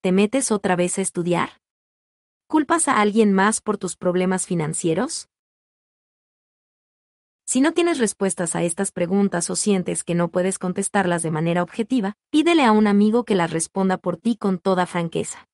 ¿Te 0.01 0.11
metes 0.11 0.51
otra 0.51 0.74
vez 0.74 0.98
a 0.98 1.02
estudiar? 1.02 1.62
¿Culpas 2.48 2.89
a 2.89 3.01
alguien 3.01 3.32
más 3.32 3.61
por 3.61 3.78
tus 3.78 3.94
problemas 3.97 4.44
financieros? 4.44 5.30
Si 7.51 7.60
no 7.60 7.72
tienes 7.72 7.98
respuestas 7.98 8.55
a 8.55 8.62
estas 8.62 8.93
preguntas 8.93 9.51
o 9.51 9.56
sientes 9.56 10.05
que 10.05 10.14
no 10.14 10.28
puedes 10.28 10.56
contestarlas 10.56 11.24
de 11.24 11.32
manera 11.32 11.64
objetiva, 11.64 12.14
pídele 12.31 12.62
a 12.62 12.70
un 12.70 12.86
amigo 12.86 13.24
que 13.24 13.35
las 13.35 13.51
responda 13.51 13.98
por 13.98 14.16
ti 14.16 14.36
con 14.36 14.60
toda 14.60 14.86
franqueza. 14.86 15.48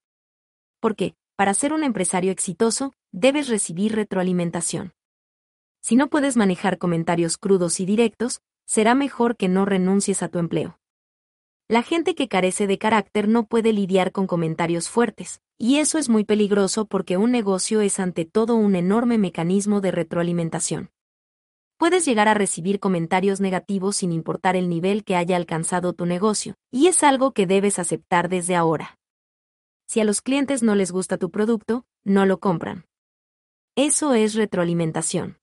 Porque, 0.78 1.14
para 1.36 1.54
ser 1.54 1.72
un 1.72 1.82
empresario 1.82 2.32
exitoso, 2.32 2.92
debes 3.12 3.48
recibir 3.48 3.94
retroalimentación. 3.94 4.92
Si 5.80 5.96
no 5.96 6.10
puedes 6.10 6.36
manejar 6.36 6.76
comentarios 6.76 7.38
crudos 7.38 7.80
y 7.80 7.86
directos, 7.86 8.42
será 8.66 8.94
mejor 8.94 9.38
que 9.38 9.48
no 9.48 9.64
renuncies 9.64 10.22
a 10.22 10.28
tu 10.28 10.38
empleo. 10.38 10.78
La 11.66 11.82
gente 11.82 12.14
que 12.14 12.28
carece 12.28 12.66
de 12.66 12.76
carácter 12.76 13.26
no 13.26 13.46
puede 13.46 13.72
lidiar 13.72 14.12
con 14.12 14.26
comentarios 14.26 14.90
fuertes, 14.90 15.40
y 15.56 15.78
eso 15.78 15.96
es 15.96 16.10
muy 16.10 16.24
peligroso 16.24 16.84
porque 16.84 17.16
un 17.16 17.30
negocio 17.30 17.80
es 17.80 17.98
ante 18.00 18.26
todo 18.26 18.54
un 18.54 18.76
enorme 18.76 19.16
mecanismo 19.16 19.80
de 19.80 19.92
retroalimentación. 19.92 20.90
Puedes 21.78 22.06
llegar 22.06 22.26
a 22.26 22.32
recibir 22.32 22.80
comentarios 22.80 23.38
negativos 23.38 23.96
sin 23.96 24.10
importar 24.10 24.56
el 24.56 24.70
nivel 24.70 25.04
que 25.04 25.14
haya 25.14 25.36
alcanzado 25.36 25.92
tu 25.92 26.06
negocio, 26.06 26.54
y 26.70 26.86
es 26.86 27.02
algo 27.02 27.32
que 27.32 27.46
debes 27.46 27.78
aceptar 27.78 28.30
desde 28.30 28.56
ahora. 28.56 28.98
Si 29.86 30.00
a 30.00 30.04
los 30.04 30.22
clientes 30.22 30.62
no 30.62 30.74
les 30.74 30.90
gusta 30.90 31.18
tu 31.18 31.30
producto, 31.30 31.84
no 32.02 32.24
lo 32.24 32.40
compran. 32.40 32.86
Eso 33.76 34.14
es 34.14 34.34
retroalimentación. 34.34 35.36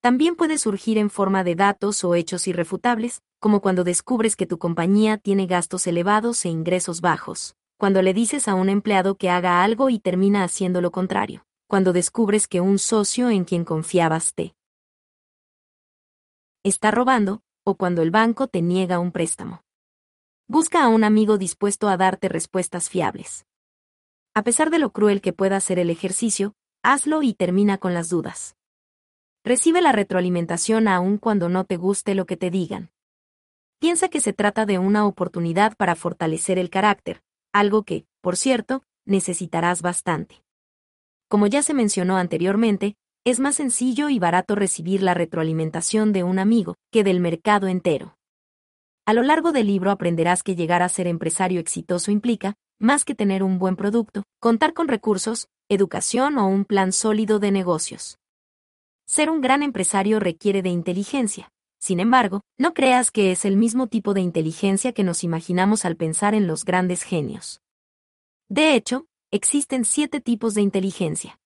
También 0.00 0.36
puede 0.36 0.56
surgir 0.56 0.98
en 0.98 1.10
forma 1.10 1.42
de 1.42 1.56
datos 1.56 2.04
o 2.04 2.14
hechos 2.14 2.46
irrefutables, 2.46 3.20
como 3.40 3.60
cuando 3.60 3.82
descubres 3.82 4.36
que 4.36 4.46
tu 4.46 4.56
compañía 4.56 5.18
tiene 5.18 5.46
gastos 5.46 5.84
elevados 5.88 6.44
e 6.44 6.48
ingresos 6.48 7.00
bajos, 7.00 7.56
cuando 7.76 8.02
le 8.02 8.14
dices 8.14 8.46
a 8.46 8.54
un 8.54 8.68
empleado 8.68 9.16
que 9.16 9.30
haga 9.30 9.64
algo 9.64 9.90
y 9.90 9.98
termina 9.98 10.44
haciendo 10.44 10.80
lo 10.80 10.92
contrario, 10.92 11.44
cuando 11.66 11.92
descubres 11.92 12.46
que 12.46 12.60
un 12.60 12.78
socio 12.78 13.30
en 13.30 13.44
quien 13.44 13.64
confiabas 13.64 14.32
te 14.32 14.54
está 16.62 16.90
robando, 16.90 17.42
o 17.64 17.76
cuando 17.76 18.02
el 18.02 18.10
banco 18.10 18.46
te 18.46 18.62
niega 18.62 18.98
un 18.98 19.12
préstamo. 19.12 19.62
Busca 20.46 20.84
a 20.84 20.88
un 20.88 21.04
amigo 21.04 21.38
dispuesto 21.38 21.88
a 21.88 21.96
darte 21.96 22.28
respuestas 22.28 22.90
fiables. 22.90 23.46
A 24.34 24.42
pesar 24.42 24.70
de 24.70 24.78
lo 24.78 24.90
cruel 24.90 25.20
que 25.20 25.32
pueda 25.32 25.60
ser 25.60 25.78
el 25.78 25.90
ejercicio, 25.90 26.54
hazlo 26.82 27.22
y 27.22 27.34
termina 27.34 27.78
con 27.78 27.94
las 27.94 28.08
dudas. 28.08 28.56
Recibe 29.44 29.80
la 29.80 29.92
retroalimentación 29.92 30.86
aun 30.86 31.18
cuando 31.18 31.48
no 31.48 31.64
te 31.64 31.76
guste 31.76 32.14
lo 32.14 32.26
que 32.26 32.36
te 32.36 32.50
digan. 32.50 32.90
Piensa 33.78 34.08
que 34.08 34.20
se 34.20 34.34
trata 34.34 34.66
de 34.66 34.78
una 34.78 35.06
oportunidad 35.06 35.76
para 35.76 35.94
fortalecer 35.94 36.58
el 36.58 36.68
carácter, 36.68 37.22
algo 37.52 37.84
que, 37.84 38.04
por 38.20 38.36
cierto, 38.36 38.82
necesitarás 39.06 39.80
bastante. 39.80 40.42
Como 41.28 41.46
ya 41.46 41.62
se 41.62 41.72
mencionó 41.72 42.18
anteriormente, 42.18 42.96
es 43.24 43.38
más 43.38 43.56
sencillo 43.56 44.08
y 44.08 44.18
barato 44.18 44.54
recibir 44.54 45.02
la 45.02 45.12
retroalimentación 45.12 46.12
de 46.12 46.24
un 46.24 46.38
amigo 46.38 46.76
que 46.90 47.04
del 47.04 47.20
mercado 47.20 47.66
entero. 47.66 48.16
A 49.04 49.12
lo 49.12 49.22
largo 49.22 49.52
del 49.52 49.66
libro 49.66 49.90
aprenderás 49.90 50.42
que 50.42 50.56
llegar 50.56 50.82
a 50.82 50.88
ser 50.88 51.06
empresario 51.06 51.60
exitoso 51.60 52.10
implica, 52.10 52.54
más 52.78 53.04
que 53.04 53.14
tener 53.14 53.42
un 53.42 53.58
buen 53.58 53.76
producto, 53.76 54.24
contar 54.40 54.72
con 54.72 54.88
recursos, 54.88 55.48
educación 55.68 56.38
o 56.38 56.46
un 56.46 56.64
plan 56.64 56.92
sólido 56.92 57.38
de 57.40 57.50
negocios. 57.50 58.18
Ser 59.06 59.28
un 59.28 59.40
gran 59.40 59.62
empresario 59.62 60.18
requiere 60.18 60.62
de 60.62 60.70
inteligencia. 60.70 61.50
Sin 61.78 61.98
embargo, 62.00 62.42
no 62.58 62.72
creas 62.72 63.10
que 63.10 63.32
es 63.32 63.44
el 63.44 63.56
mismo 63.56 63.86
tipo 63.86 64.14
de 64.14 64.20
inteligencia 64.20 64.92
que 64.92 65.04
nos 65.04 65.24
imaginamos 65.24 65.84
al 65.84 65.96
pensar 65.96 66.34
en 66.34 66.46
los 66.46 66.64
grandes 66.64 67.02
genios. 67.02 67.60
De 68.48 68.74
hecho, 68.74 69.06
existen 69.30 69.84
siete 69.84 70.20
tipos 70.20 70.54
de 70.54 70.62
inteligencia. 70.62 71.39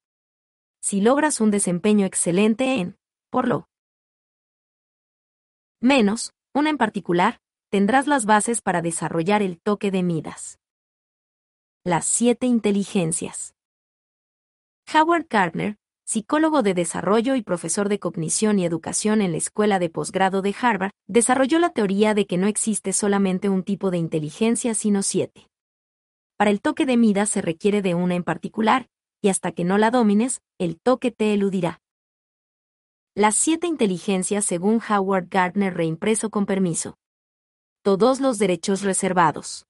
Si 0.86 1.00
logras 1.00 1.40
un 1.40 1.50
desempeño 1.50 2.04
excelente 2.04 2.74
en, 2.74 2.98
por 3.30 3.48
lo 3.48 3.70
menos, 5.80 6.34
una 6.52 6.68
en 6.68 6.76
particular, 6.76 7.40
tendrás 7.70 8.06
las 8.06 8.26
bases 8.26 8.60
para 8.60 8.82
desarrollar 8.82 9.40
el 9.40 9.58
toque 9.58 9.90
de 9.90 10.02
Midas. 10.02 10.58
Las 11.84 12.04
siete 12.04 12.46
inteligencias. 12.46 13.54
Howard 14.92 15.26
Gardner, 15.30 15.78
psicólogo 16.04 16.62
de 16.62 16.74
desarrollo 16.74 17.34
y 17.34 17.40
profesor 17.40 17.88
de 17.88 17.98
cognición 17.98 18.58
y 18.58 18.66
educación 18.66 19.22
en 19.22 19.32
la 19.32 19.38
Escuela 19.38 19.78
de 19.78 19.88
Posgrado 19.88 20.42
de 20.42 20.54
Harvard, 20.60 20.92
desarrolló 21.06 21.60
la 21.60 21.70
teoría 21.70 22.12
de 22.12 22.26
que 22.26 22.36
no 22.36 22.46
existe 22.46 22.92
solamente 22.92 23.48
un 23.48 23.62
tipo 23.62 23.90
de 23.90 23.96
inteligencia 23.96 24.74
sino 24.74 25.02
siete. 25.02 25.48
Para 26.36 26.50
el 26.50 26.60
toque 26.60 26.84
de 26.84 26.98
Midas 26.98 27.30
se 27.30 27.40
requiere 27.40 27.80
de 27.80 27.94
una 27.94 28.16
en 28.16 28.22
particular, 28.22 28.90
y 29.24 29.30
hasta 29.30 29.52
que 29.52 29.64
no 29.64 29.78
la 29.78 29.90
domines, 29.90 30.42
el 30.58 30.78
toque 30.78 31.10
te 31.10 31.32
eludirá. 31.32 31.80
Las 33.14 33.36
siete 33.36 33.66
inteligencias 33.66 34.44
según 34.44 34.82
Howard 34.86 35.28
Gardner 35.30 35.72
reimpreso 35.72 36.28
con 36.28 36.44
permiso. 36.44 36.98
Todos 37.82 38.20
los 38.20 38.38
derechos 38.38 38.82
reservados. 38.82 39.64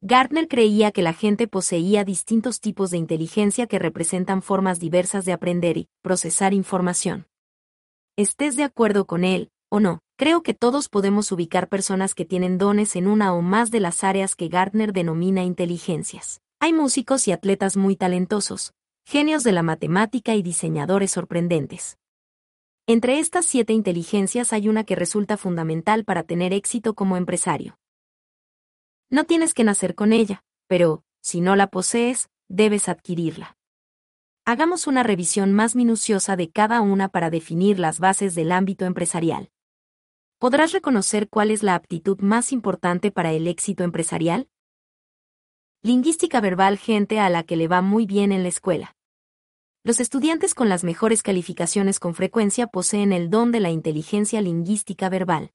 Gardner 0.00 0.48
creía 0.48 0.90
que 0.90 1.02
la 1.02 1.12
gente 1.12 1.48
poseía 1.48 2.02
distintos 2.02 2.60
tipos 2.60 2.90
de 2.90 2.96
inteligencia 2.96 3.66
que 3.66 3.78
representan 3.78 4.40
formas 4.40 4.80
diversas 4.80 5.26
de 5.26 5.34
aprender 5.34 5.76
y 5.76 5.88
procesar 6.00 6.54
información. 6.54 7.26
Estés 8.16 8.56
de 8.56 8.62
acuerdo 8.62 9.04
con 9.04 9.24
él, 9.24 9.50
o 9.68 9.80
no, 9.80 9.98
creo 10.16 10.42
que 10.42 10.54
todos 10.54 10.88
podemos 10.88 11.30
ubicar 11.30 11.68
personas 11.68 12.14
que 12.14 12.24
tienen 12.24 12.56
dones 12.56 12.96
en 12.96 13.06
una 13.06 13.34
o 13.34 13.42
más 13.42 13.70
de 13.70 13.80
las 13.80 14.02
áreas 14.02 14.34
que 14.34 14.48
Gardner 14.48 14.94
denomina 14.94 15.44
inteligencias. 15.44 16.40
Hay 16.64 16.72
músicos 16.72 17.28
y 17.28 17.32
atletas 17.32 17.76
muy 17.76 17.94
talentosos, 17.94 18.72
genios 19.04 19.44
de 19.44 19.52
la 19.52 19.62
matemática 19.62 20.34
y 20.34 20.40
diseñadores 20.40 21.10
sorprendentes. 21.10 21.98
Entre 22.86 23.18
estas 23.18 23.44
siete 23.44 23.74
inteligencias 23.74 24.54
hay 24.54 24.70
una 24.70 24.84
que 24.84 24.96
resulta 24.96 25.36
fundamental 25.36 26.06
para 26.06 26.22
tener 26.22 26.54
éxito 26.54 26.94
como 26.94 27.18
empresario. 27.18 27.78
No 29.10 29.24
tienes 29.24 29.52
que 29.52 29.62
nacer 29.62 29.94
con 29.94 30.14
ella, 30.14 30.42
pero, 30.66 31.04
si 31.20 31.42
no 31.42 31.54
la 31.54 31.66
posees, 31.66 32.30
debes 32.48 32.88
adquirirla. 32.88 33.58
Hagamos 34.46 34.86
una 34.86 35.02
revisión 35.02 35.52
más 35.52 35.76
minuciosa 35.76 36.34
de 36.34 36.50
cada 36.50 36.80
una 36.80 37.10
para 37.10 37.28
definir 37.28 37.78
las 37.78 38.00
bases 38.00 38.34
del 38.34 38.50
ámbito 38.50 38.86
empresarial. 38.86 39.50
¿Podrás 40.38 40.72
reconocer 40.72 41.28
cuál 41.28 41.50
es 41.50 41.62
la 41.62 41.74
aptitud 41.74 42.20
más 42.20 42.52
importante 42.52 43.10
para 43.10 43.32
el 43.32 43.48
éxito 43.48 43.84
empresarial? 43.84 44.48
Lingüística 45.86 46.40
verbal 46.40 46.78
gente 46.78 47.20
a 47.20 47.28
la 47.28 47.42
que 47.42 47.56
le 47.56 47.68
va 47.68 47.82
muy 47.82 48.06
bien 48.06 48.32
en 48.32 48.42
la 48.42 48.48
escuela. 48.48 48.96
Los 49.82 50.00
estudiantes 50.00 50.54
con 50.54 50.70
las 50.70 50.82
mejores 50.82 51.22
calificaciones 51.22 52.00
con 52.00 52.14
frecuencia 52.14 52.68
poseen 52.68 53.12
el 53.12 53.28
don 53.28 53.52
de 53.52 53.60
la 53.60 53.68
inteligencia 53.68 54.40
lingüística 54.40 55.10
verbal. 55.10 55.50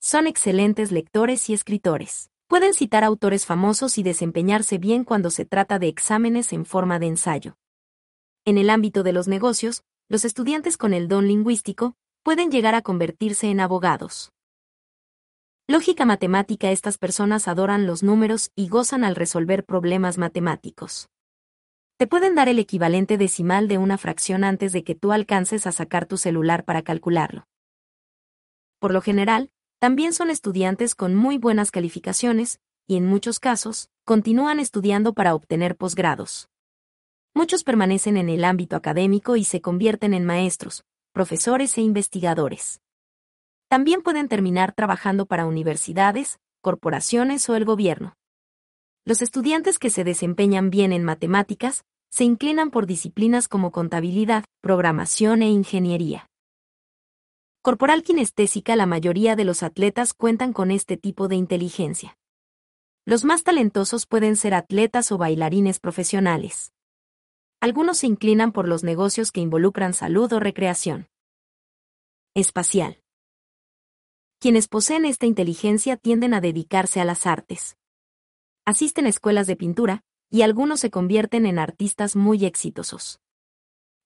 Son 0.00 0.26
excelentes 0.26 0.90
lectores 0.90 1.48
y 1.48 1.54
escritores. 1.54 2.28
Pueden 2.48 2.74
citar 2.74 3.04
autores 3.04 3.46
famosos 3.46 3.98
y 3.98 4.02
desempeñarse 4.02 4.78
bien 4.78 5.04
cuando 5.04 5.30
se 5.30 5.44
trata 5.44 5.78
de 5.78 5.86
exámenes 5.86 6.52
en 6.52 6.64
forma 6.64 6.98
de 6.98 7.06
ensayo. 7.06 7.56
En 8.44 8.58
el 8.58 8.68
ámbito 8.68 9.04
de 9.04 9.12
los 9.12 9.28
negocios, 9.28 9.84
los 10.08 10.24
estudiantes 10.24 10.76
con 10.76 10.92
el 10.92 11.06
don 11.06 11.28
lingüístico 11.28 11.94
pueden 12.24 12.50
llegar 12.50 12.74
a 12.74 12.82
convertirse 12.82 13.48
en 13.48 13.60
abogados. 13.60 14.32
Lógica 15.68 16.04
matemática 16.04 16.70
Estas 16.70 16.96
personas 16.96 17.48
adoran 17.48 17.88
los 17.88 18.04
números 18.04 18.52
y 18.54 18.68
gozan 18.68 19.02
al 19.02 19.16
resolver 19.16 19.64
problemas 19.64 20.16
matemáticos. 20.16 21.08
Te 21.96 22.06
pueden 22.06 22.36
dar 22.36 22.48
el 22.48 22.60
equivalente 22.60 23.18
decimal 23.18 23.66
de 23.66 23.76
una 23.76 23.98
fracción 23.98 24.44
antes 24.44 24.72
de 24.72 24.84
que 24.84 24.94
tú 24.94 25.10
alcances 25.10 25.66
a 25.66 25.72
sacar 25.72 26.06
tu 26.06 26.18
celular 26.18 26.64
para 26.64 26.82
calcularlo. 26.82 27.48
Por 28.78 28.92
lo 28.92 29.00
general, 29.00 29.50
también 29.80 30.12
son 30.12 30.30
estudiantes 30.30 30.94
con 30.94 31.16
muy 31.16 31.36
buenas 31.36 31.72
calificaciones, 31.72 32.60
y 32.86 32.94
en 32.96 33.06
muchos 33.06 33.40
casos, 33.40 33.90
continúan 34.04 34.60
estudiando 34.60 35.14
para 35.14 35.34
obtener 35.34 35.76
posgrados. 35.76 36.48
Muchos 37.34 37.64
permanecen 37.64 38.16
en 38.18 38.28
el 38.28 38.44
ámbito 38.44 38.76
académico 38.76 39.34
y 39.34 39.42
se 39.42 39.60
convierten 39.60 40.14
en 40.14 40.24
maestros, 40.26 40.84
profesores 41.12 41.76
e 41.76 41.80
investigadores. 41.80 42.80
También 43.68 44.02
pueden 44.02 44.28
terminar 44.28 44.72
trabajando 44.72 45.26
para 45.26 45.46
universidades, 45.46 46.38
corporaciones 46.60 47.48
o 47.48 47.56
el 47.56 47.64
gobierno. 47.64 48.14
Los 49.04 49.22
estudiantes 49.22 49.78
que 49.78 49.90
se 49.90 50.04
desempeñan 50.04 50.70
bien 50.70 50.92
en 50.92 51.04
matemáticas 51.04 51.84
se 52.10 52.24
inclinan 52.24 52.70
por 52.70 52.86
disciplinas 52.86 53.48
como 53.48 53.72
contabilidad, 53.72 54.44
programación 54.60 55.42
e 55.42 55.50
ingeniería 55.50 56.28
corporal 57.66 58.04
kinestésica 58.04 58.76
la 58.76 58.86
mayoría 58.86 59.34
de 59.34 59.44
los 59.44 59.64
atletas 59.64 60.14
cuentan 60.14 60.52
con 60.52 60.70
este 60.70 60.96
tipo 60.96 61.26
de 61.26 61.34
inteligencia. 61.34 62.16
Los 63.04 63.24
más 63.24 63.42
talentosos 63.42 64.06
pueden 64.06 64.36
ser 64.36 64.54
atletas 64.54 65.10
o 65.10 65.18
bailarines 65.18 65.80
profesionales. 65.80 66.72
Algunos 67.60 67.98
se 67.98 68.06
inclinan 68.06 68.52
por 68.52 68.68
los 68.68 68.84
negocios 68.84 69.32
que 69.32 69.40
involucran 69.40 69.94
salud 69.94 70.32
o 70.32 70.38
recreación. 70.38 71.08
Espacial. 72.36 73.00
Quienes 74.46 74.68
poseen 74.68 75.06
esta 75.06 75.26
inteligencia 75.26 75.96
tienden 75.96 76.32
a 76.32 76.40
dedicarse 76.40 77.00
a 77.00 77.04
las 77.04 77.26
artes. 77.26 77.76
Asisten 78.64 79.06
a 79.06 79.08
escuelas 79.08 79.48
de 79.48 79.56
pintura, 79.56 80.04
y 80.30 80.42
algunos 80.42 80.78
se 80.78 80.88
convierten 80.88 81.46
en 81.46 81.58
artistas 81.58 82.14
muy 82.14 82.44
exitosos. 82.44 83.18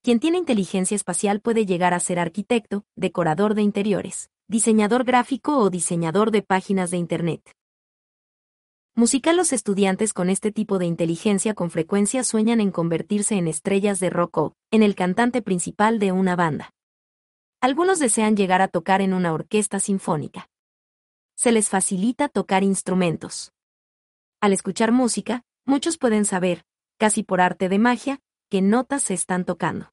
Quien 0.01 0.19
tiene 0.19 0.39
inteligencia 0.39 0.95
espacial 0.95 1.43
puede 1.43 1.67
llegar 1.67 1.93
a 1.93 2.01
ser 2.01 2.19
arquitecto, 2.19 2.87
decorador 2.97 3.53
de 3.53 3.61
interiores, 3.61 4.31
diseñador 4.49 5.05
gráfico 5.05 5.59
o 5.59 5.69
diseñador 5.69 6.31
de 6.31 6.41
páginas 6.41 6.91
de 6.91 6.97
Internet. 6.97 7.43
Musical 8.95 9.37
los 9.37 9.53
estudiantes 9.53 10.15
con 10.15 10.31
este 10.31 10.53
tipo 10.53 10.79
de 10.79 10.87
inteligencia 10.87 11.53
con 11.53 11.71
frecuencia 11.71 12.25
sueñan 12.25 12.63
en 12.63 12.71
convertirse 12.71 13.35
en 13.35 13.47
estrellas 13.47 14.01
de 14.01 14.09
rock 14.09 14.39
o 14.39 14.55
en 14.71 14.83
el 14.83 14.95
cantante 14.95 15.43
principal 15.43 15.99
de 15.99 16.13
una 16.13 16.35
banda. 16.35 16.73
Algunos 17.63 17.99
desean 17.99 18.37
llegar 18.37 18.63
a 18.63 18.69
tocar 18.69 19.03
en 19.03 19.13
una 19.13 19.35
orquesta 19.35 19.81
sinfónica. 19.81 20.49
Se 21.37 21.53
les 21.53 21.69
facilita 21.69 22.31
tocar 22.31 22.63
instrumentos. 22.63 23.53
Al 24.41 24.55
escuchar 24.55 24.93
música, 24.93 25.43
muchos 25.67 25.99
pueden 25.99 26.25
saber, 26.25 26.65
casi 26.99 27.23
por 27.23 27.43
arte 27.43 27.69
de 27.69 27.79
magia, 27.79 28.23
qué 28.49 28.63
notas 28.63 29.03
se 29.03 29.13
están 29.13 29.45
tocando. 29.45 29.93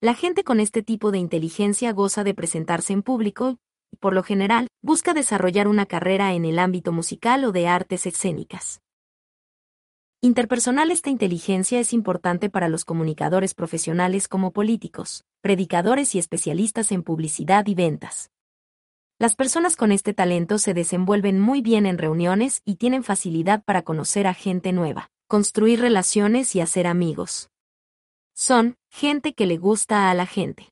La 0.00 0.14
gente 0.14 0.42
con 0.42 0.58
este 0.58 0.82
tipo 0.82 1.10
de 1.10 1.18
inteligencia 1.18 1.92
goza 1.92 2.24
de 2.24 2.32
presentarse 2.32 2.94
en 2.94 3.02
público 3.02 3.58
y, 3.92 3.98
por 3.98 4.14
lo 4.14 4.22
general, 4.22 4.66
busca 4.80 5.12
desarrollar 5.12 5.68
una 5.68 5.84
carrera 5.84 6.32
en 6.32 6.46
el 6.46 6.58
ámbito 6.58 6.92
musical 6.92 7.44
o 7.44 7.52
de 7.52 7.68
artes 7.68 8.06
escénicas. 8.06 8.80
Interpersonal 10.22 10.90
Esta 10.90 11.08
inteligencia 11.08 11.80
es 11.80 11.94
importante 11.94 12.50
para 12.50 12.68
los 12.68 12.84
comunicadores 12.84 13.54
profesionales 13.54 14.28
como 14.28 14.50
políticos, 14.50 15.24
predicadores 15.40 16.14
y 16.14 16.18
especialistas 16.18 16.92
en 16.92 17.02
publicidad 17.02 17.66
y 17.68 17.74
ventas. 17.74 18.30
Las 19.18 19.34
personas 19.34 19.76
con 19.76 19.92
este 19.92 20.12
talento 20.12 20.58
se 20.58 20.74
desenvuelven 20.74 21.40
muy 21.40 21.62
bien 21.62 21.86
en 21.86 21.96
reuniones 21.96 22.60
y 22.66 22.74
tienen 22.74 23.02
facilidad 23.02 23.64
para 23.64 23.80
conocer 23.80 24.26
a 24.26 24.34
gente 24.34 24.72
nueva, 24.72 25.10
construir 25.26 25.80
relaciones 25.80 26.54
y 26.54 26.60
hacer 26.60 26.86
amigos. 26.86 27.48
Son 28.34 28.76
gente 28.90 29.32
que 29.32 29.46
le 29.46 29.56
gusta 29.56 30.10
a 30.10 30.14
la 30.14 30.26
gente. 30.26 30.68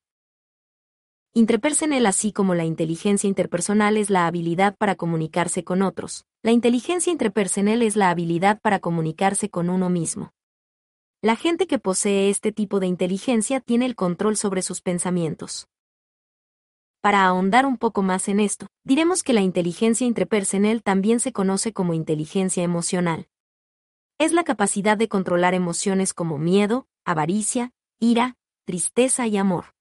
Interpersonal 1.35 2.07
así 2.07 2.31
como 2.31 2.55
la 2.55 2.65
inteligencia 2.65 3.27
interpersonal 3.27 3.97
es 3.97 4.09
la 4.09 4.25
habilidad 4.25 4.75
para 4.75 4.95
comunicarse 4.95 5.63
con 5.63 5.83
otros. 5.83 6.25
La 6.41 6.51
inteligencia 6.51 7.11
interpersonal 7.11 7.83
es 7.83 7.95
la 7.95 8.09
habilidad 8.09 8.59
para 8.61 8.79
comunicarse 8.79 9.51
con 9.51 9.69
uno 9.69 9.91
mismo. 9.91 10.33
La 11.21 11.35
gente 11.35 11.67
que 11.67 11.77
posee 11.77 12.31
este 12.31 12.51
tipo 12.51 12.79
de 12.79 12.87
inteligencia 12.87 13.59
tiene 13.59 13.85
el 13.85 13.95
control 13.95 14.37
sobre 14.37 14.63
sus 14.63 14.81
pensamientos. 14.81 15.67
Para 16.99 17.25
ahondar 17.25 17.67
un 17.67 17.77
poco 17.77 18.01
más 18.01 18.27
en 18.27 18.39
esto, 18.39 18.65
diremos 18.83 19.21
que 19.21 19.33
la 19.33 19.41
inteligencia 19.41 20.07
intrapersonal 20.07 20.81
también 20.81 21.19
se 21.19 21.31
conoce 21.31 21.73
como 21.73 21.93
inteligencia 21.93 22.63
emocional. 22.63 23.27
Es 24.17 24.33
la 24.33 24.43
capacidad 24.43 24.97
de 24.97 25.07
controlar 25.07 25.53
emociones 25.53 26.15
como 26.15 26.39
miedo, 26.39 26.87
avaricia, 27.05 27.71
ira, 27.99 28.35
tristeza 28.65 29.27
y 29.27 29.37
amor. 29.37 29.78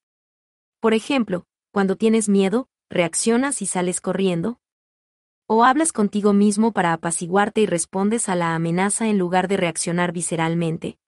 Por 0.80 0.94
ejemplo, 0.94 1.44
cuando 1.72 1.96
tienes 1.96 2.28
miedo, 2.28 2.68
reaccionas 2.88 3.62
y 3.62 3.66
sales 3.66 4.00
corriendo. 4.00 4.60
O 5.48 5.64
hablas 5.64 5.92
contigo 5.92 6.32
mismo 6.32 6.72
para 6.72 6.92
apaciguarte 6.92 7.62
y 7.62 7.66
respondes 7.66 8.28
a 8.28 8.36
la 8.36 8.54
amenaza 8.54 9.08
en 9.08 9.18
lugar 9.18 9.48
de 9.48 9.56
reaccionar 9.56 10.12
visceralmente. 10.12 10.98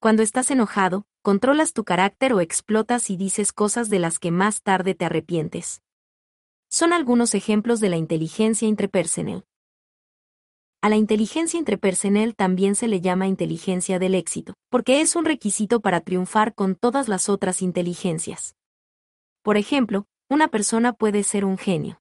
Cuando 0.00 0.22
estás 0.22 0.50
enojado, 0.50 1.04
controlas 1.22 1.72
tu 1.72 1.84
carácter 1.84 2.32
o 2.32 2.40
explotas 2.40 3.10
y 3.10 3.16
dices 3.16 3.52
cosas 3.52 3.90
de 3.90 4.00
las 4.00 4.18
que 4.18 4.32
más 4.32 4.62
tarde 4.62 4.94
te 4.94 5.04
arrepientes. 5.04 5.82
Son 6.68 6.92
algunos 6.92 7.34
ejemplos 7.34 7.78
de 7.78 7.90
la 7.90 7.96
inteligencia 7.96 8.66
intrapersonal. 8.66 9.44
A 10.82 10.88
la 10.88 10.96
inteligencia 10.96 11.58
intrapersonal 11.58 12.34
también 12.34 12.74
se 12.74 12.88
le 12.88 13.00
llama 13.00 13.28
inteligencia 13.28 13.98
del 13.98 14.14
éxito, 14.14 14.54
porque 14.68 15.00
es 15.00 15.14
un 15.14 15.26
requisito 15.26 15.80
para 15.80 16.00
triunfar 16.00 16.54
con 16.54 16.74
todas 16.74 17.06
las 17.06 17.28
otras 17.28 17.60
inteligencias. 17.60 18.56
Por 19.50 19.56
ejemplo, 19.56 20.06
una 20.28 20.46
persona 20.46 20.92
puede 20.92 21.24
ser 21.24 21.44
un 21.44 21.58
genio 21.58 22.00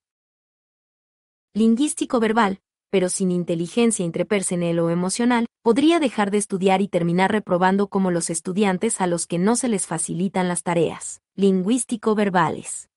lingüístico 1.55 2.19
verbal, 2.19 2.59
pero 2.91 3.09
sin 3.09 3.31
inteligencia 3.31 4.05
intrapersonal 4.05 4.77
o 4.77 4.91
emocional, 4.91 5.47
podría 5.63 5.99
dejar 5.99 6.29
de 6.29 6.37
estudiar 6.37 6.83
y 6.83 6.87
terminar 6.87 7.31
reprobando 7.31 7.87
como 7.87 8.11
los 8.11 8.29
estudiantes 8.29 9.01
a 9.01 9.07
los 9.07 9.25
que 9.25 9.39
no 9.39 9.55
se 9.55 9.67
les 9.67 9.87
facilitan 9.87 10.47
las 10.47 10.61
tareas 10.61 11.23
lingüístico-verbales. 11.33 12.91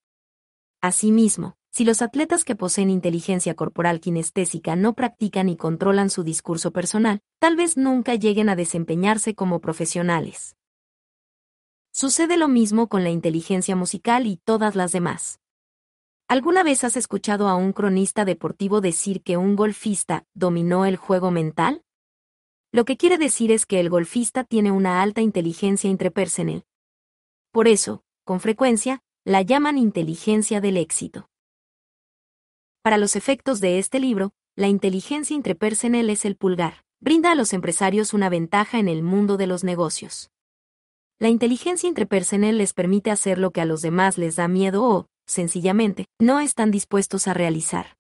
Asimismo, 0.83 1.55
si 1.71 1.87
los 1.87 2.03
atletas 2.03 2.45
que 2.45 2.55
poseen 2.55 2.91
inteligencia 2.91 3.55
corporal 3.55 4.01
kinestésica 4.01 4.77
no 4.77 4.93
practican 4.93 5.49
y 5.49 5.57
controlan 5.57 6.11
su 6.11 6.25
discurso 6.25 6.73
personal, 6.73 7.23
tal 7.39 7.57
vez 7.57 7.79
nunca 7.79 8.17
lleguen 8.17 8.51
a 8.51 8.55
desempeñarse 8.55 9.35
como 9.35 9.61
profesionales. 9.61 10.57
Sucede 11.95 12.39
lo 12.39 12.49
mismo 12.49 12.89
con 12.89 13.05
la 13.05 13.11
inteligencia 13.11 13.77
musical 13.77 14.27
y 14.27 14.39
todas 14.39 14.75
las 14.77 14.93
demás. 14.93 15.41
¿Alguna 16.27 16.63
vez 16.63 16.85
has 16.85 16.97
escuchado 16.97 17.49
a 17.49 17.55
un 17.55 17.75
cronista 17.75 18.25
deportivo 18.25 18.81
decir 18.81 19.23
que 19.23 19.37
un 19.37 19.57
golfista 19.57 20.25
dominó 20.33 20.87
el 20.87 20.97
juego 20.97 21.31
mental? 21.31 21.85
Lo 22.73 22.87
que 22.87 22.97
quiere 22.97 23.19
decir 23.19 23.53
es 23.53 23.67
que 23.67 23.79
el 23.79 23.91
golfista 23.91 24.43
tiene 24.43 24.71
una 24.71 25.03
alta 25.03 25.21
inteligencia 25.21 25.91
intrapersonal. 25.91 26.65
Por 27.51 27.69
eso, 27.69 28.03
con 28.25 28.41
frecuencia, 28.41 29.03
la 29.27 29.43
llaman 29.43 29.77
inteligencia 29.77 30.63
del 30.63 30.79
éxito. 30.79 31.29
Para 32.81 32.97
los 32.97 33.17
efectos 33.17 33.61
de 33.61 33.79
este 33.79 34.01
libro, 34.01 34.33
la 34.57 34.69
inteligencia 34.69 35.37
intrapersonal 35.37 36.09
es 36.09 36.25
el 36.25 36.37
pulgar. 36.37 36.87
Brinda 37.01 37.33
a 37.33 37.35
los 37.35 37.53
empresarios 37.53 38.15
una 38.15 38.31
ventaja 38.31 38.79
en 38.79 38.89
el 38.89 39.03
mundo 39.03 39.37
de 39.37 39.47
los 39.47 39.63
negocios. 39.63 40.32
La 41.23 41.29
inteligencia 41.29 41.89
intrapersonal 41.89 42.59
les 42.59 42.73
permite 42.73 43.13
hacer 43.13 43.39
lo 43.39 43.53
que 43.53 43.61
a 43.61 43.65
los 43.65 43.81
demás 43.81 44.19
les 44.19 44.35
da 44.35 44.49
miedo 44.49 44.83
o, 44.83 45.07
sencillamente, 45.25 46.07
no 46.21 46.41
están 46.41 46.73
dispuestos 46.73 47.29
a 47.29 47.33
realizar. 47.33 47.97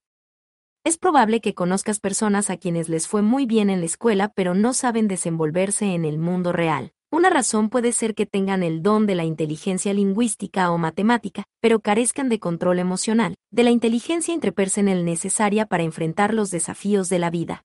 Es 0.82 0.98
probable 0.98 1.40
que 1.40 1.54
conozcas 1.54 2.00
personas 2.00 2.50
a 2.50 2.56
quienes 2.56 2.88
les 2.88 3.06
fue 3.06 3.22
muy 3.22 3.46
bien 3.46 3.70
en 3.70 3.78
la 3.78 3.86
escuela 3.86 4.32
pero 4.34 4.54
no 4.54 4.74
saben 4.74 5.06
desenvolverse 5.06 5.94
en 5.94 6.04
el 6.04 6.18
mundo 6.18 6.50
real. 6.50 6.90
Una 7.12 7.30
razón 7.30 7.68
puede 7.68 7.92
ser 7.92 8.16
que 8.16 8.26
tengan 8.26 8.64
el 8.64 8.82
don 8.82 9.06
de 9.06 9.14
la 9.14 9.22
inteligencia 9.22 9.94
lingüística 9.94 10.72
o 10.72 10.78
matemática, 10.78 11.44
pero 11.60 11.78
carezcan 11.78 12.28
de 12.28 12.40
control 12.40 12.80
emocional, 12.80 13.36
de 13.52 13.62
la 13.62 13.70
inteligencia 13.70 14.34
intrapersonal 14.34 15.04
necesaria 15.04 15.66
para 15.66 15.84
enfrentar 15.84 16.34
los 16.34 16.50
desafíos 16.50 17.08
de 17.08 17.20
la 17.20 17.30
vida. 17.30 17.62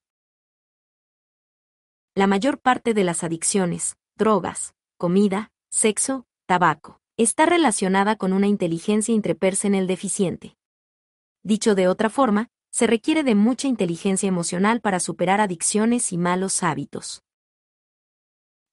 La 2.13 2.27
mayor 2.27 2.59
parte 2.59 2.93
de 2.93 3.03
las 3.03 3.23
adicciones, 3.23 3.97
drogas, 4.15 4.75
comida, 4.97 5.51
sexo, 5.69 6.25
tabaco, 6.47 6.99
está 7.17 7.45
relacionada 7.45 8.15
con 8.15 8.33
una 8.33 8.47
inteligencia 8.47 9.13
intrapersonal 9.13 9.85
deficiente. 9.85 10.57
Dicho 11.43 11.75
de 11.75 11.87
otra 11.87 12.09
forma, 12.09 12.49
se 12.71 12.87
requiere 12.87 13.23
de 13.23 13.35
mucha 13.35 13.67
inteligencia 13.67 14.27
emocional 14.27 14.81
para 14.81 14.99
superar 14.99 15.39
adicciones 15.39 16.11
y 16.11 16.17
malos 16.17 16.63
hábitos. 16.63 17.21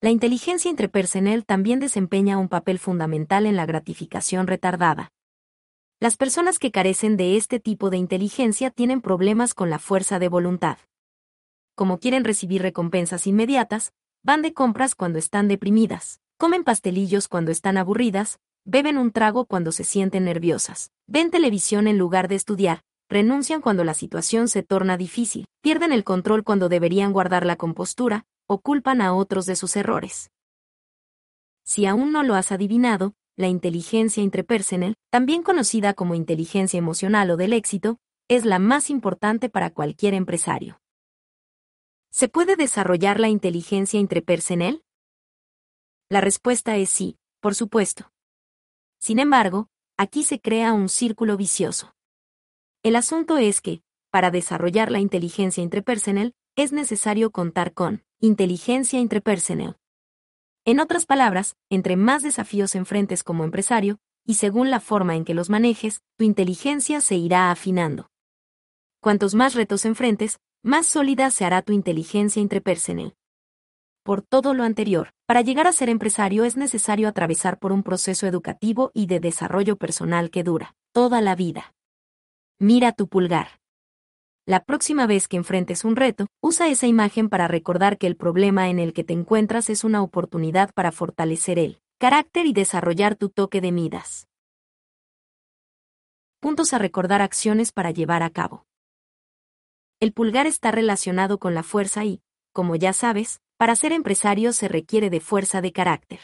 La 0.01 0.11
inteligencia 0.11 0.71
intrapersonal 0.71 1.45
también 1.45 1.79
desempeña 1.79 2.39
un 2.39 2.49
papel 2.49 2.79
fundamental 2.79 3.45
en 3.47 3.57
la 3.57 3.67
gratificación 3.67 4.47
retardada. 4.47 5.13
Las 6.01 6.17
personas 6.17 6.59
que 6.59 6.71
carecen 6.71 7.17
de 7.17 7.37
este 7.37 7.61
tipo 7.61 7.91
de 7.91 7.99
inteligencia 7.99 8.71
tienen 8.71 9.01
problemas 9.01 9.55
con 9.55 9.69
la 9.69 9.79
fuerza 9.79 10.19
de 10.19 10.29
voluntad. 10.29 10.79
Como 11.75 11.99
quieren 11.99 12.25
recibir 12.25 12.63
recompensas 12.63 13.27
inmediatas, 13.27 13.93
van 14.25 14.41
de 14.41 14.55
compras 14.55 14.95
cuando 14.95 15.19
están 15.19 15.49
deprimidas, 15.49 16.21
comen 16.39 16.65
pastelillos 16.65 17.29
cuando 17.29 17.51
están 17.51 17.77
aburridas, 17.77 18.41
beben 18.65 18.97
un 18.97 19.13
trago 19.13 19.45
cuando 19.45 19.71
se 19.71 19.85
sienten 19.85 20.25
nerviosas, 20.25 20.91
ven 21.07 21.31
televisión 21.31 21.87
en 21.87 21.99
lugar 21.99 22.27
de 22.29 22.37
estudiar, 22.37 22.81
renuncian 23.11 23.61
cuando 23.61 23.85
la 23.85 23.93
situación 23.93 24.49
se 24.49 24.63
torna 24.63 24.97
difícil, 24.97 25.45
pierden 25.61 25.93
el 25.93 26.05
control 26.05 26.43
cuando 26.43 26.71
deberían 26.71 27.13
guardar 27.13 27.45
la 27.45 27.57
compostura, 27.57 28.25
o 28.49 28.61
culpan 28.61 29.03
a 29.03 29.15
otros 29.15 29.45
de 29.45 29.57
sus 29.57 29.77
errores. 29.77 30.31
Si 31.63 31.85
aún 31.85 32.11
no 32.11 32.23
lo 32.23 32.35
has 32.35 32.51
adivinado, 32.51 33.13
la 33.37 33.49
inteligencia 33.49 34.23
intrapersonal, 34.23 34.95
también 35.11 35.43
conocida 35.43 35.93
como 35.93 36.15
inteligencia 36.15 36.79
emocional 36.79 37.31
o 37.31 37.37
del 37.37 37.53
éxito, 37.53 37.99
es 38.29 38.47
la 38.47 38.59
más 38.59 38.89
importante 38.89 39.51
para 39.51 39.71
cualquier 39.71 40.15
empresario. 40.15 40.79
¿Se 42.17 42.29
puede 42.29 42.55
desarrollar 42.55 43.19
la 43.19 43.29
inteligencia 43.29 43.99
intrapersonal? 43.99 44.85
La 46.09 46.21
respuesta 46.21 46.77
es 46.77 46.89
sí, 46.89 47.19
por 47.41 47.57
supuesto. 47.57 48.13
Sin 49.01 49.19
embargo, 49.19 49.69
aquí 49.97 50.23
se 50.23 50.41
crea 50.41 50.75
un 50.75 50.89
círculo 50.89 51.37
vicioso. 51.37 51.97
El 52.85 52.95
asunto 52.95 53.37
es 53.37 53.61
que, 53.61 53.83
para 54.13 54.31
desarrollar 54.31 54.93
la 54.93 55.01
inteligencia 55.01 55.61
intrapersonal, 55.61 56.37
es 56.55 56.71
necesario 56.71 57.33
contar 57.33 57.75
con 57.75 58.05
inteligencia 58.21 59.01
intrapersonal. 59.01 59.77
En 60.65 60.79
otras 60.79 61.07
palabras, 61.07 61.57
entre 61.69 61.97
más 61.97 62.23
desafíos 62.23 62.77
enfrentes 62.77 63.25
como 63.25 63.43
empresario, 63.43 63.99
y 64.25 64.35
según 64.35 64.71
la 64.71 64.79
forma 64.79 65.17
en 65.17 65.25
que 65.25 65.35
los 65.35 65.51
manejes, 65.51 66.01
tu 66.17 66.23
inteligencia 66.23 67.01
se 67.01 67.17
irá 67.17 67.51
afinando. 67.51 68.09
Cuantos 69.01 69.35
más 69.35 69.55
retos 69.55 69.85
enfrentes, 69.85 70.39
más 70.65 70.87
sólida 70.87 71.31
se 71.31 71.45
hará 71.45 71.61
tu 71.61 71.75
inteligencia 71.75 72.41
intrapersonal. 72.41 73.15
Por 74.03 74.23
todo 74.23 74.55
lo 74.55 74.65
anterior, 74.65 75.11
para 75.27 75.43
llegar 75.43 75.67
a 75.67 75.73
ser 75.73 75.91
empresario 75.91 76.45
es 76.45 76.57
necesario 76.57 77.07
atravesar 77.07 77.59
por 77.59 77.71
un 77.71 77.83
proceso 77.83 78.27
educativo 78.27 78.91
y 78.95 79.07
de 79.07 79.21
desarrollo 79.21 79.77
personal 79.77 80.31
que 80.31 80.43
dura 80.43 80.75
toda 80.93 81.21
la 81.21 81.37
vida. 81.37 81.75
Mira 82.59 82.93
tu 82.93 83.09
pulgar. 83.09 83.61
la 84.47 84.65
próxima 84.65 85.07
vez 85.07 85.27
que 85.27 85.39
enfrentes 85.39 85.85
un 85.85 85.97
reto, 85.97 86.27
usa 86.43 86.69
esa 86.69 86.87
imagen 86.87 87.29
para 87.29 87.49
recordar 87.49 87.97
que 87.97 88.07
el 88.07 88.17
problema 88.17 88.69
en 88.69 88.79
el 88.79 88.93
que 88.93 89.05
te 89.05 89.15
encuentras 89.15 89.71
es 89.71 89.85
una 89.85 90.03
oportunidad 90.03 90.73
para 90.75 90.93
fortalecer 90.93 91.59
el 91.59 91.81
carácter 91.99 92.47
y 92.47 92.53
desarrollar 92.53 93.17
tu 93.17 93.31
toque 93.31 93.61
de 93.61 93.73
midas. 93.73 94.29
Puntos 96.41 96.75
a 96.75 96.79
recordar 96.79 97.23
acciones 97.23 97.73
para 97.73 97.91
llevar 97.91 98.23
a 98.23 98.31
cabo. 98.31 98.67
El 100.05 100.13
pulgar 100.13 100.47
está 100.47 100.71
relacionado 100.71 101.39
con 101.39 101.55
la 101.55 101.63
fuerza 101.63 102.05
y, 102.05 102.21
como 102.53 102.77
ya 102.77 102.93
sabes, 102.93 103.41
para 103.57 103.75
ser 103.75 103.91
empresario 103.93 104.53
se 104.53 104.69
requiere 104.69 105.09
de 105.09 105.19
fuerza 105.19 105.63
de 105.63 105.73
carácter. 105.73 106.21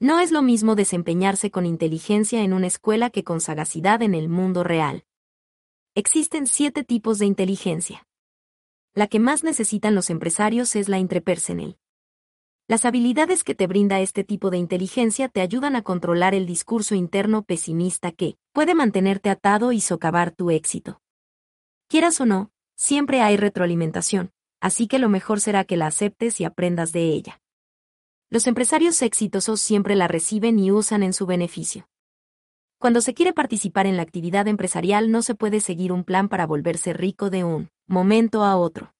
No 0.00 0.20
es 0.20 0.30
lo 0.30 0.42
mismo 0.42 0.74
desempeñarse 0.74 1.50
con 1.50 1.64
inteligencia 1.64 2.42
en 2.42 2.52
una 2.52 2.66
escuela 2.66 3.08
que 3.08 3.24
con 3.24 3.40
sagacidad 3.40 4.02
en 4.02 4.12
el 4.12 4.28
mundo 4.28 4.64
real. 4.64 5.06
Existen 5.94 6.46
siete 6.46 6.84
tipos 6.84 7.18
de 7.18 7.24
inteligencia. 7.24 8.06
La 8.92 9.06
que 9.06 9.18
más 9.18 9.44
necesitan 9.44 9.94
los 9.94 10.10
empresarios 10.10 10.76
es 10.76 10.90
la 10.90 10.98
interpersonal. 10.98 11.78
Las 12.68 12.84
habilidades 12.84 13.44
que 13.44 13.54
te 13.54 13.66
brinda 13.66 14.00
este 14.00 14.24
tipo 14.24 14.50
de 14.50 14.58
inteligencia 14.58 15.30
te 15.30 15.40
ayudan 15.40 15.74
a 15.74 15.80
controlar 15.80 16.34
el 16.34 16.44
discurso 16.44 16.94
interno 16.94 17.44
pesimista 17.44 18.12
que 18.12 18.36
puede 18.52 18.74
mantenerte 18.74 19.30
atado 19.30 19.72
y 19.72 19.80
socavar 19.80 20.32
tu 20.32 20.50
éxito. 20.50 21.00
Quieras 21.88 22.20
o 22.20 22.26
no, 22.26 22.50
siempre 22.76 23.20
hay 23.20 23.36
retroalimentación, 23.36 24.32
así 24.60 24.86
que 24.86 24.98
lo 24.98 25.08
mejor 25.08 25.40
será 25.40 25.64
que 25.64 25.76
la 25.76 25.86
aceptes 25.86 26.40
y 26.40 26.44
aprendas 26.44 26.92
de 26.92 27.08
ella. 27.08 27.40
Los 28.30 28.46
empresarios 28.46 29.00
exitosos 29.02 29.60
siempre 29.60 29.94
la 29.94 30.08
reciben 30.08 30.58
y 30.58 30.72
usan 30.72 31.02
en 31.02 31.12
su 31.12 31.26
beneficio. 31.26 31.88
Cuando 32.78 33.00
se 33.00 33.14
quiere 33.14 33.32
participar 33.32 33.86
en 33.86 33.96
la 33.96 34.02
actividad 34.02 34.48
empresarial 34.48 35.10
no 35.10 35.22
se 35.22 35.34
puede 35.34 35.60
seguir 35.60 35.92
un 35.92 36.04
plan 36.04 36.28
para 36.28 36.46
volverse 36.46 36.92
rico 36.92 37.30
de 37.30 37.44
un 37.44 37.70
momento 37.86 38.44
a 38.44 38.56
otro. 38.56 38.94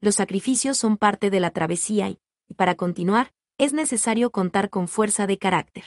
Los 0.00 0.16
sacrificios 0.16 0.78
son 0.78 0.96
parte 0.96 1.30
de 1.30 1.40
la 1.40 1.50
travesía 1.50 2.08
y, 2.08 2.18
para 2.56 2.74
continuar, 2.74 3.32
es 3.58 3.72
necesario 3.72 4.30
contar 4.30 4.70
con 4.70 4.88
fuerza 4.88 5.26
de 5.26 5.38
carácter. 5.38 5.84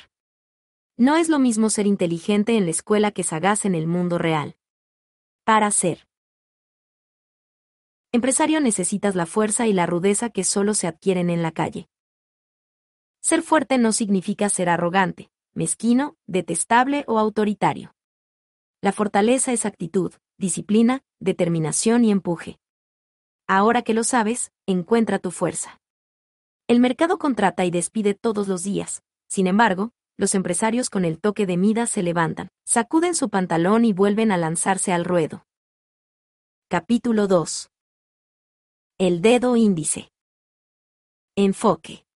No 0.96 1.16
es 1.16 1.30
lo 1.30 1.40
mismo 1.40 1.70
ser 1.70 1.86
inteligente 1.86 2.58
en 2.58 2.66
la 2.66 2.72
escuela 2.72 3.12
que 3.12 3.24
sagaz 3.24 3.66
en 3.66 3.76
el 3.76 3.88
mundo 3.88 4.18
real. 4.18 4.56
Para 5.44 5.70
ser 5.72 6.08
empresario 8.12 8.60
necesitas 8.60 9.16
la 9.16 9.26
fuerza 9.26 9.68
y 9.68 9.74
la 9.74 9.86
rudeza 9.86 10.30
que 10.30 10.44
solo 10.44 10.74
se 10.74 10.88
adquieren 10.88 11.30
en 11.30 11.42
la 11.42 11.52
calle. 11.52 11.90
Ser 13.22 13.42
fuerte 13.42 13.78
no 13.78 13.92
significa 13.92 14.50
ser 14.50 14.70
arrogante, 14.70 15.30
mezquino, 15.54 16.16
detestable 16.28 17.04
o 17.08 17.20
autoritario. 17.20 17.94
La 18.82 18.92
fortaleza 18.92 19.52
es 19.52 19.66
actitud, 19.66 20.14
disciplina, 20.38 21.04
determinación 21.20 22.06
y 22.06 22.12
empuje. 22.12 22.60
Ahora 23.48 23.82
que 23.82 23.94
lo 23.94 24.04
sabes, 24.04 24.52
encuentra 24.66 25.20
tu 25.20 25.32
fuerza. 25.32 25.82
El 26.68 26.80
mercado 26.80 27.18
contrata 27.18 27.66
y 27.66 27.72
despide 27.72 28.14
todos 28.14 28.48
los 28.48 28.64
días. 28.64 29.04
Sin 29.30 29.48
embargo, 29.48 29.92
los 30.18 30.36
empresarios 30.36 30.90
con 30.90 31.06
el 31.06 31.20
toque 31.20 31.46
de 31.46 31.58
Midas 31.58 31.90
se 31.90 32.04
levantan, 32.04 32.50
sacuden 32.66 33.16
su 33.16 33.30
pantalón 33.30 33.86
y 33.86 33.94
vuelven 33.94 34.32
a 34.32 34.38
lanzarse 34.38 34.92
al 34.92 35.06
ruedo. 35.06 35.46
Capítulo 36.70 37.28
2. 37.28 37.70
El 39.00 39.22
dedo 39.22 39.56
índice. 39.56 40.10
Enfoque. 41.36 42.08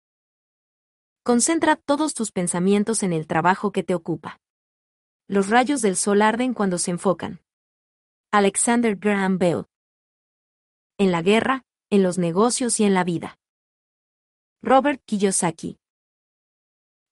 Concentra 1.22 1.76
todos 1.76 2.16
tus 2.16 2.32
pensamientos 2.32 3.04
en 3.04 3.14
el 3.14 3.28
trabajo 3.28 3.72
que 3.72 3.84
te 3.84 3.94
ocupa. 3.94 4.40
Los 5.28 5.52
rayos 5.52 5.84
del 5.84 5.96
sol 5.96 6.24
arden 6.24 6.56
cuando 6.56 6.80
se 6.80 6.90
enfocan. 6.90 7.40
Alexander 8.32 8.96
Graham 8.96 9.38
Bell. 9.38 9.66
En 10.98 11.12
la 11.12 11.22
guerra, 11.22 11.66
en 11.92 12.02
los 12.02 12.18
negocios 12.18 12.80
y 12.80 12.86
en 12.86 12.96
la 12.96 13.04
vida. 13.04 13.38
Robert 14.64 15.04
Kiyosaki. 15.06 15.78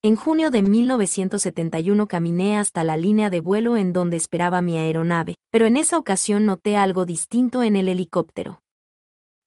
En 0.01 0.15
junio 0.15 0.49
de 0.49 0.63
1971 0.63 2.07
caminé 2.07 2.57
hasta 2.57 2.83
la 2.83 2.97
línea 2.97 3.29
de 3.29 3.39
vuelo 3.39 3.77
en 3.77 3.93
donde 3.93 4.17
esperaba 4.17 4.63
mi 4.63 4.79
aeronave, 4.79 5.35
pero 5.51 5.67
en 5.67 5.77
esa 5.77 5.99
ocasión 5.99 6.47
noté 6.47 6.75
algo 6.75 7.05
distinto 7.05 7.61
en 7.61 7.75
el 7.75 7.87
helicóptero. 7.87 8.63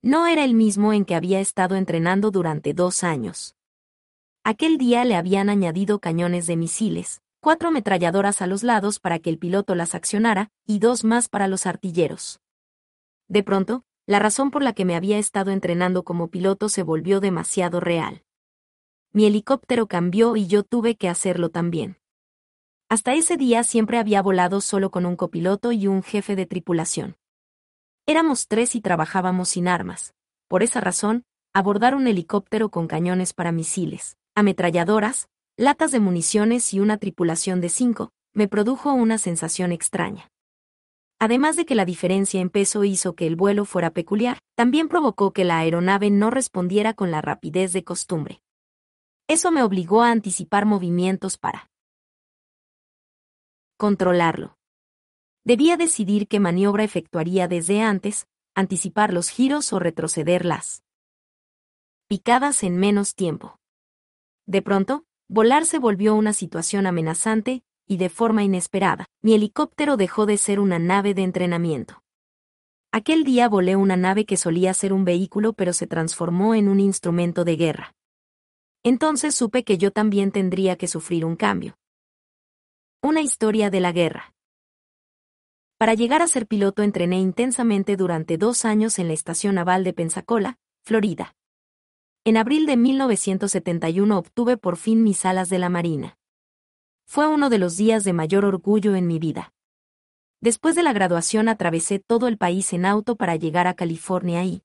No 0.04 0.26
era 0.26 0.44
el 0.44 0.54
mismo 0.54 0.92
en 0.92 1.04
que 1.04 1.14
había 1.14 1.38
estado 1.38 1.76
entrenando 1.76 2.32
durante 2.32 2.74
dos 2.74 3.04
años. 3.04 3.54
Aquel 4.42 4.76
día 4.76 5.04
le 5.04 5.14
habían 5.14 5.48
añadido 5.48 6.00
cañones 6.00 6.48
de 6.48 6.56
misiles, 6.56 7.22
cuatro 7.38 7.68
ametralladoras 7.68 8.42
a 8.42 8.48
los 8.48 8.64
lados 8.64 8.98
para 8.98 9.20
que 9.20 9.30
el 9.30 9.38
piloto 9.38 9.76
las 9.76 9.94
accionara, 9.94 10.50
y 10.66 10.80
dos 10.80 11.04
más 11.04 11.28
para 11.28 11.46
los 11.46 11.66
artilleros. 11.66 12.40
De 13.28 13.44
pronto, 13.44 13.84
la 14.04 14.18
razón 14.18 14.50
por 14.50 14.64
la 14.64 14.72
que 14.72 14.84
me 14.84 14.96
había 14.96 15.18
estado 15.18 15.52
entrenando 15.52 16.02
como 16.02 16.30
piloto 16.30 16.68
se 16.68 16.82
volvió 16.82 17.20
demasiado 17.20 17.78
real. 17.78 18.24
Mi 19.12 19.26
helicóptero 19.26 19.86
cambió 19.86 20.34
y 20.34 20.48
yo 20.48 20.64
tuve 20.64 20.96
que 20.96 21.08
hacerlo 21.08 21.50
también. 21.50 21.98
Hasta 22.88 23.14
ese 23.14 23.36
día 23.36 23.62
siempre 23.62 23.98
había 23.98 24.20
volado 24.20 24.60
solo 24.60 24.90
con 24.90 25.06
un 25.06 25.14
copiloto 25.14 25.70
y 25.70 25.86
un 25.86 26.02
jefe 26.02 26.34
de 26.34 26.46
tripulación. 26.46 27.16
Éramos 28.06 28.48
tres 28.48 28.74
y 28.74 28.80
trabajábamos 28.80 29.50
sin 29.50 29.68
armas. 29.68 30.12
Por 30.48 30.64
esa 30.64 30.80
razón, 30.80 31.22
abordar 31.54 31.94
un 31.94 32.08
helicóptero 32.08 32.68
con 32.68 32.88
cañones 32.88 33.32
para 33.32 33.52
misiles, 33.52 34.16
ametralladoras, 34.34 35.28
latas 35.56 35.92
de 35.92 36.00
municiones 36.00 36.74
y 36.74 36.80
una 36.80 36.96
tripulación 36.98 37.60
de 37.60 37.68
cinco, 37.68 38.10
me 38.34 38.48
produjo 38.48 38.92
una 38.92 39.18
sensación 39.18 39.70
extraña. 39.70 40.30
Además 41.20 41.54
de 41.54 41.64
que 41.64 41.76
la 41.76 41.84
diferencia 41.84 42.40
en 42.40 42.50
peso 42.50 42.82
hizo 42.82 43.14
que 43.14 43.28
el 43.28 43.36
vuelo 43.36 43.64
fuera 43.64 43.90
peculiar, 43.90 44.38
también 44.56 44.88
provocó 44.88 45.32
que 45.32 45.44
la 45.44 45.58
aeronave 45.58 46.10
no 46.10 46.30
respondiera 46.30 46.94
con 46.94 47.12
la 47.12 47.20
rapidez 47.20 47.72
de 47.72 47.84
costumbre. 47.84 48.42
Eso 49.28 49.52
me 49.52 49.62
obligó 49.62 50.02
a 50.02 50.10
anticipar 50.10 50.66
movimientos 50.66 51.38
para 51.38 51.70
controlarlo. 53.76 54.56
Debía 55.44 55.76
decidir 55.76 56.28
qué 56.28 56.38
maniobra 56.38 56.84
efectuaría 56.84 57.48
desde 57.48 57.80
antes, 57.82 58.28
anticipar 58.54 59.12
los 59.12 59.28
giros 59.28 59.72
o 59.72 59.80
retroceder 59.80 60.44
las 60.44 60.84
picadas 62.06 62.62
en 62.62 62.76
menos 62.76 63.14
tiempo. 63.14 63.58
De 64.46 64.62
pronto, 64.62 65.04
volar 65.28 65.64
se 65.64 65.78
volvió 65.78 66.14
una 66.14 66.32
situación 66.32 66.86
amenazante, 66.86 67.64
y 67.86 67.96
de 67.96 68.08
forma 68.08 68.44
inesperada, 68.44 69.06
mi 69.20 69.34
helicóptero 69.34 69.96
dejó 69.96 70.26
de 70.26 70.36
ser 70.36 70.60
una 70.60 70.78
nave 70.78 71.14
de 71.14 71.22
entrenamiento. 71.22 72.02
Aquel 72.92 73.24
día 73.24 73.48
volé 73.48 73.74
una 73.74 73.96
nave 73.96 74.26
que 74.26 74.36
solía 74.36 74.74
ser 74.74 74.92
un 74.92 75.04
vehículo 75.04 75.54
pero 75.54 75.72
se 75.72 75.86
transformó 75.86 76.54
en 76.54 76.68
un 76.68 76.78
instrumento 76.78 77.44
de 77.44 77.56
guerra. 77.56 77.94
Entonces 78.84 79.34
supe 79.34 79.64
que 79.64 79.78
yo 79.78 79.90
también 79.90 80.30
tendría 80.30 80.76
que 80.76 80.86
sufrir 80.86 81.24
un 81.24 81.34
cambio. 81.34 81.78
Una 83.00 83.22
historia 83.22 83.70
de 83.70 83.80
la 83.80 83.92
guerra. 83.92 84.34
Para 85.82 85.94
llegar 85.94 86.22
a 86.22 86.28
ser 86.28 86.46
piloto 86.46 86.84
entrené 86.84 87.18
intensamente 87.18 87.96
durante 87.96 88.38
dos 88.38 88.64
años 88.64 89.00
en 89.00 89.08
la 89.08 89.14
Estación 89.14 89.56
Naval 89.56 89.82
de 89.82 89.92
Pensacola, 89.92 90.60
Florida. 90.84 91.34
En 92.24 92.36
abril 92.36 92.66
de 92.66 92.76
1971 92.76 94.16
obtuve 94.16 94.56
por 94.56 94.76
fin 94.76 95.02
mis 95.02 95.26
alas 95.26 95.48
de 95.50 95.58
la 95.58 95.70
Marina. 95.70 96.18
Fue 97.04 97.26
uno 97.26 97.50
de 97.50 97.58
los 97.58 97.76
días 97.76 98.04
de 98.04 98.12
mayor 98.12 98.44
orgullo 98.44 98.94
en 98.94 99.08
mi 99.08 99.18
vida. 99.18 99.52
Después 100.40 100.76
de 100.76 100.84
la 100.84 100.92
graduación 100.92 101.48
atravesé 101.48 101.98
todo 101.98 102.28
el 102.28 102.38
país 102.38 102.72
en 102.72 102.86
auto 102.86 103.16
para 103.16 103.34
llegar 103.34 103.66
a 103.66 103.74
California 103.74 104.44
y 104.44 104.62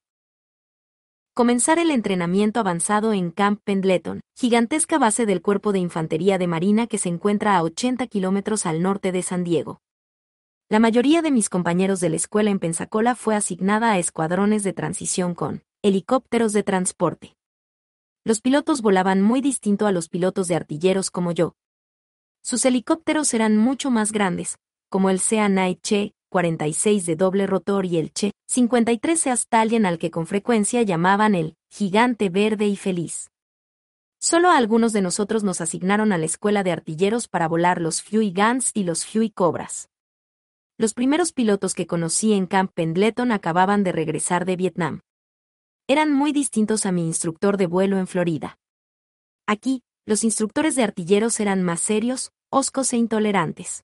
comenzar 1.33 1.79
el 1.79 1.89
entrenamiento 1.89 2.59
avanzado 2.59 3.11
en 3.11 3.31
Camp 3.31 3.59
Pendleton, 3.63 4.21
gigantesca 4.35 4.99
base 4.99 5.25
del 5.25 5.41
Cuerpo 5.41 5.71
de 5.71 5.79
Infantería 5.79 6.37
de 6.37 6.45
Marina 6.45 6.85
que 6.85 6.99
se 6.99 7.09
encuentra 7.09 7.57
a 7.57 7.63
80 7.63 8.05
kilómetros 8.05 8.67
al 8.67 8.83
norte 8.83 9.11
de 9.11 9.23
San 9.23 9.43
Diego. 9.43 9.81
La 10.69 10.79
mayoría 10.79 11.21
de 11.21 11.31
mis 11.31 11.49
compañeros 11.49 11.99
de 11.99 12.09
la 12.09 12.17
escuela 12.17 12.51
en 12.51 12.59
Pensacola 12.59 13.15
fue 13.15 13.35
asignada 13.35 13.91
a 13.91 13.99
escuadrones 13.99 14.63
de 14.63 14.73
transición 14.73 15.33
con 15.33 15.63
helicópteros 15.81 16.53
de 16.53 16.63
transporte 16.63 17.37
los 18.27 18.41
pilotos 18.41 18.81
volaban 18.81 19.21
muy 19.21 19.39
distinto 19.39 19.87
a 19.87 19.93
los 19.93 20.09
pilotos 20.09 20.49
de 20.49 20.55
artilleros 20.55 21.11
como 21.11 21.31
yo. 21.31 21.55
Sus 22.43 22.65
helicópteros 22.65 23.33
eran 23.33 23.55
mucho 23.55 23.89
más 23.89 24.11
grandes, 24.11 24.57
como 24.89 25.09
el 25.09 25.21
Sea 25.21 25.47
Night 25.47 25.79
Che 25.81 26.13
46 26.29 27.05
de 27.05 27.15
doble 27.15 27.47
rotor 27.47 27.85
y 27.85 27.95
el 27.97 28.11
Che 28.11 28.33
53 28.49 29.17
Sea 29.17 29.37
Stallion 29.37 29.85
al 29.85 29.97
que 29.97 30.11
con 30.11 30.27
frecuencia 30.27 30.81
llamaban 30.81 31.35
el 31.35 31.55
gigante 31.69 32.27
verde 32.29 32.67
y 32.67 32.75
feliz. 32.75 33.31
Solo 34.19 34.49
algunos 34.49 34.91
de 34.91 35.03
nosotros 35.03 35.45
nos 35.45 35.61
asignaron 35.61 36.11
a 36.11 36.17
la 36.17 36.25
escuela 36.25 36.63
de 36.63 36.73
artilleros 36.73 37.29
para 37.29 37.47
volar 37.47 37.79
los 37.79 38.03
Huey 38.11 38.33
Guns 38.33 38.71
y 38.73 38.83
los 38.83 39.05
Huey 39.15 39.29
Cobras. 39.29 39.87
Los 40.79 40.93
primeros 40.93 41.33
pilotos 41.33 41.73
que 41.73 41.87
conocí 41.87 42.33
en 42.33 42.45
Camp 42.45 42.71
Pendleton 42.71 43.31
acababan 43.31 43.83
de 43.83 43.91
regresar 43.91 44.45
de 44.45 44.55
Vietnam 44.55 45.01
eran 45.87 46.13
muy 46.13 46.33
distintos 46.33 46.85
a 46.85 46.91
mi 46.91 47.07
instructor 47.07 47.57
de 47.57 47.65
vuelo 47.65 47.97
en 47.97 48.07
Florida. 48.07 48.59
Aquí, 49.47 49.83
los 50.05 50.23
instructores 50.23 50.75
de 50.75 50.83
artilleros 50.83 51.39
eran 51.39 51.63
más 51.63 51.79
serios, 51.79 52.31
oscos 52.51 52.93
e 52.93 52.97
intolerantes. 52.97 53.83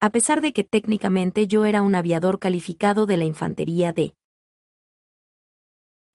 a 0.00 0.10
pesar 0.10 0.42
de 0.42 0.52
que 0.52 0.64
técnicamente 0.64 1.46
yo 1.46 1.64
era 1.64 1.80
un 1.80 1.94
aviador 1.94 2.38
calificado 2.38 3.06
de 3.06 3.16
la 3.16 3.24
infantería 3.24 3.94
de 3.94 4.14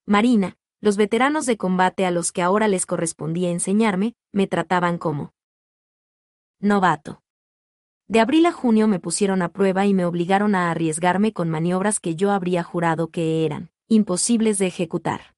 Marina, 0.06 0.58
los 0.80 0.96
veteranos 0.96 1.48
de 1.48 1.58
combate 1.58 2.06
a 2.06 2.12
los 2.12 2.32
que 2.32 2.44
ahora 2.44 2.68
les 2.68 2.86
correspondía 2.86 3.50
enseñarme, 3.50 4.14
me 4.32 4.46
trataban 4.46 5.00
como 5.00 5.34
novato. 6.60 7.24
De 8.10 8.20
abril 8.20 8.48
a 8.48 8.52
junio 8.52 8.88
me 8.88 9.00
pusieron 9.00 9.44
a 9.44 9.50
prueba 9.50 9.86
y 9.86 9.94
me 9.94 10.04
obligaron 10.04 10.56
a 10.56 10.72
arriesgarme 10.72 11.32
con 11.32 11.48
maniobras 11.48 12.00
que 12.00 12.16
yo 12.16 12.32
habría 12.32 12.64
jurado 12.64 13.10
que 13.10 13.46
eran 13.46 13.70
imposibles 13.88 14.58
de 14.58 14.66
ejecutar. 14.66 15.36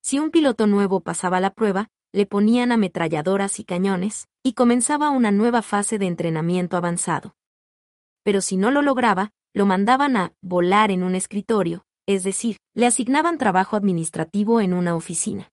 Si 0.00 0.20
un 0.20 0.30
piloto 0.30 0.68
nuevo 0.68 1.00
pasaba 1.00 1.40
la 1.40 1.50
prueba, 1.50 1.88
le 2.12 2.26
ponían 2.26 2.70
ametralladoras 2.70 3.58
y 3.58 3.64
cañones, 3.64 4.28
y 4.44 4.52
comenzaba 4.52 5.10
una 5.10 5.32
nueva 5.32 5.62
fase 5.62 5.98
de 5.98 6.06
entrenamiento 6.06 6.76
avanzado. 6.76 7.34
Pero 8.22 8.40
si 8.40 8.56
no 8.56 8.70
lo 8.70 8.82
lograba, 8.82 9.32
lo 9.52 9.66
mandaban 9.66 10.16
a 10.16 10.32
volar 10.40 10.92
en 10.92 11.02
un 11.02 11.16
escritorio, 11.16 11.82
es 12.06 12.22
decir, 12.22 12.58
le 12.72 12.86
asignaban 12.86 13.36
trabajo 13.36 13.74
administrativo 13.74 14.60
en 14.60 14.74
una 14.74 14.94
oficina. 14.94 15.50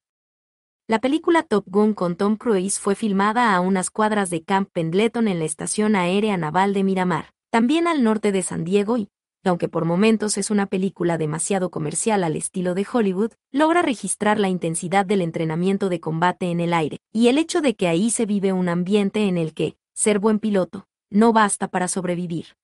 La 0.90 1.00
película 1.00 1.44
Top 1.44 1.66
Gun 1.68 1.94
con 1.94 2.16
Tom 2.16 2.38
Cruise 2.38 2.80
fue 2.80 2.96
filmada 2.96 3.54
a 3.54 3.60
unas 3.60 3.90
cuadras 3.90 4.30
de 4.30 4.44
Camp 4.44 4.70
Pendleton 4.72 5.28
en 5.28 5.40
la 5.40 5.44
Estación 5.44 5.98
Aérea 5.98 6.38
Naval 6.38 6.74
de 6.74 6.86
Miramar, 6.86 7.34
también 7.52 7.90
al 7.90 8.06
norte 8.06 8.32
de 8.32 8.42
San 8.42 8.64
Diego 8.64 8.98
y, 8.98 9.10
aunque 9.44 9.68
por 9.68 9.84
momentos 9.84 10.38
es 10.38 10.50
una 10.50 10.66
película 10.66 11.18
demasiado 11.18 11.72
comercial 11.72 12.24
al 12.24 12.38
estilo 12.38 12.74
de 12.74 12.88
Hollywood, 12.90 13.34
logra 13.52 13.82
registrar 13.82 14.40
la 14.40 14.48
intensidad 14.48 15.06
del 15.06 15.22
entrenamiento 15.22 15.90
de 15.90 16.00
combate 16.00 16.52
en 16.52 16.62
el 16.62 16.74
aire, 16.74 17.00
y 17.12 17.28
el 17.28 17.38
hecho 17.38 17.60
de 17.60 17.76
que 17.76 17.90
ahí 17.90 18.10
se 18.10 18.26
vive 18.26 18.54
un 18.54 18.70
ambiente 18.70 19.28
en 19.28 19.38
el 19.38 19.54
que, 19.54 19.76
ser 19.94 20.20
buen 20.20 20.40
piloto, 20.40 20.88
no 21.10 21.34
basta 21.34 21.68
para 21.68 21.90
sobrevivir. 21.90 22.56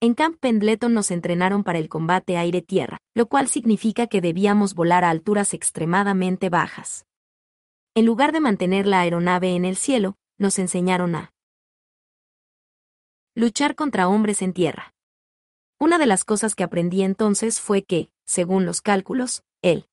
En 0.00 0.14
Camp 0.14 0.38
Pendleton 0.40 0.94
nos 0.94 1.10
entrenaron 1.10 1.62
para 1.62 1.78
el 1.78 1.90
combate 1.90 2.38
aire-tierra, 2.38 2.96
lo 3.14 3.26
cual 3.26 3.48
significa 3.48 4.06
que 4.06 4.22
debíamos 4.22 4.74
volar 4.74 5.04
a 5.04 5.10
alturas 5.10 5.52
extremadamente 5.52 6.48
bajas. 6.48 7.04
En 7.96 8.06
lugar 8.06 8.32
de 8.32 8.40
mantener 8.40 8.88
la 8.88 9.02
aeronave 9.02 9.54
en 9.54 9.64
el 9.64 9.76
cielo, 9.76 10.16
nos 10.36 10.58
enseñaron 10.58 11.14
a 11.14 11.32
luchar 13.36 13.76
contra 13.76 14.08
hombres 14.08 14.42
en 14.42 14.52
tierra. 14.52 14.94
Una 15.78 15.98
de 15.98 16.06
las 16.06 16.24
cosas 16.24 16.56
que 16.56 16.64
aprendí 16.64 17.02
entonces 17.02 17.60
fue 17.60 17.84
que, 17.84 18.10
según 18.24 18.66
los 18.66 18.80
cálculos, 18.80 19.44
el 19.62 19.86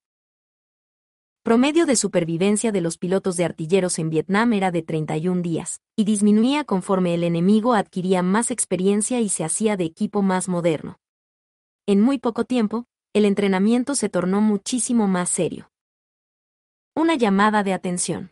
promedio 1.43 1.85
de 1.85 1.95
supervivencia 1.95 2.71
de 2.71 2.81
los 2.81 2.97
pilotos 2.97 3.37
de 3.37 3.45
artilleros 3.45 3.99
en 3.99 4.09
Vietnam 4.09 4.53
era 4.53 4.71
de 4.71 4.81
31 4.81 5.43
días, 5.43 5.79
y 5.95 6.03
disminuía 6.03 6.63
conforme 6.63 7.13
el 7.13 7.23
enemigo 7.23 7.75
adquiría 7.75 8.23
más 8.23 8.49
experiencia 8.49 9.19
y 9.19 9.29
se 9.29 9.43
hacía 9.43 9.77
de 9.77 9.83
equipo 9.83 10.23
más 10.23 10.49
moderno. 10.49 10.99
En 11.85 12.01
muy 12.01 12.17
poco 12.17 12.45
tiempo, 12.45 12.85
el 13.13 13.25
entrenamiento 13.25 13.93
se 13.93 14.09
tornó 14.09 14.41
muchísimo 14.41 15.07
más 15.07 15.29
serio. 15.29 15.70
Una 17.01 17.15
llamada 17.15 17.63
de 17.63 17.73
atención. 17.73 18.31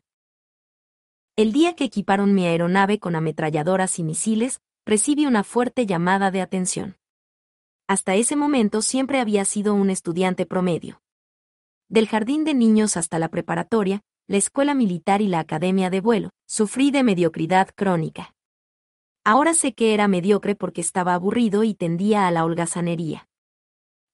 El 1.35 1.51
día 1.53 1.75
que 1.75 1.85
equiparon 1.85 2.35
mi 2.35 2.45
aeronave 2.45 2.99
con 2.99 3.15
ametralladoras 3.15 3.97
y 3.97 4.03
misiles, 4.03 4.61
recibí 4.85 5.25
una 5.25 5.43
fuerte 5.43 5.87
llamada 5.87 6.29
de 6.29 6.41
atención. 6.41 6.95
Hasta 7.87 8.13
ese 8.13 8.35
momento 8.35 8.83
siempre 8.83 9.19
había 9.19 9.43
sido 9.45 9.73
un 9.73 9.89
estudiante 9.89 10.45
promedio. 10.45 11.01
Del 11.87 12.07
jardín 12.07 12.43
de 12.43 12.53
niños 12.53 12.95
hasta 12.95 13.17
la 13.17 13.29
preparatoria, 13.29 14.03
la 14.27 14.37
escuela 14.37 14.75
militar 14.75 15.23
y 15.23 15.29
la 15.29 15.39
academia 15.39 15.89
de 15.89 16.01
vuelo, 16.01 16.29
sufrí 16.45 16.91
de 16.91 17.01
mediocridad 17.01 17.69
crónica. 17.75 18.35
Ahora 19.23 19.55
sé 19.55 19.73
que 19.73 19.95
era 19.95 20.07
mediocre 20.07 20.53
porque 20.53 20.81
estaba 20.81 21.15
aburrido 21.15 21.63
y 21.63 21.73
tendía 21.73 22.27
a 22.27 22.31
la 22.31 22.45
holgazanería. 22.45 23.27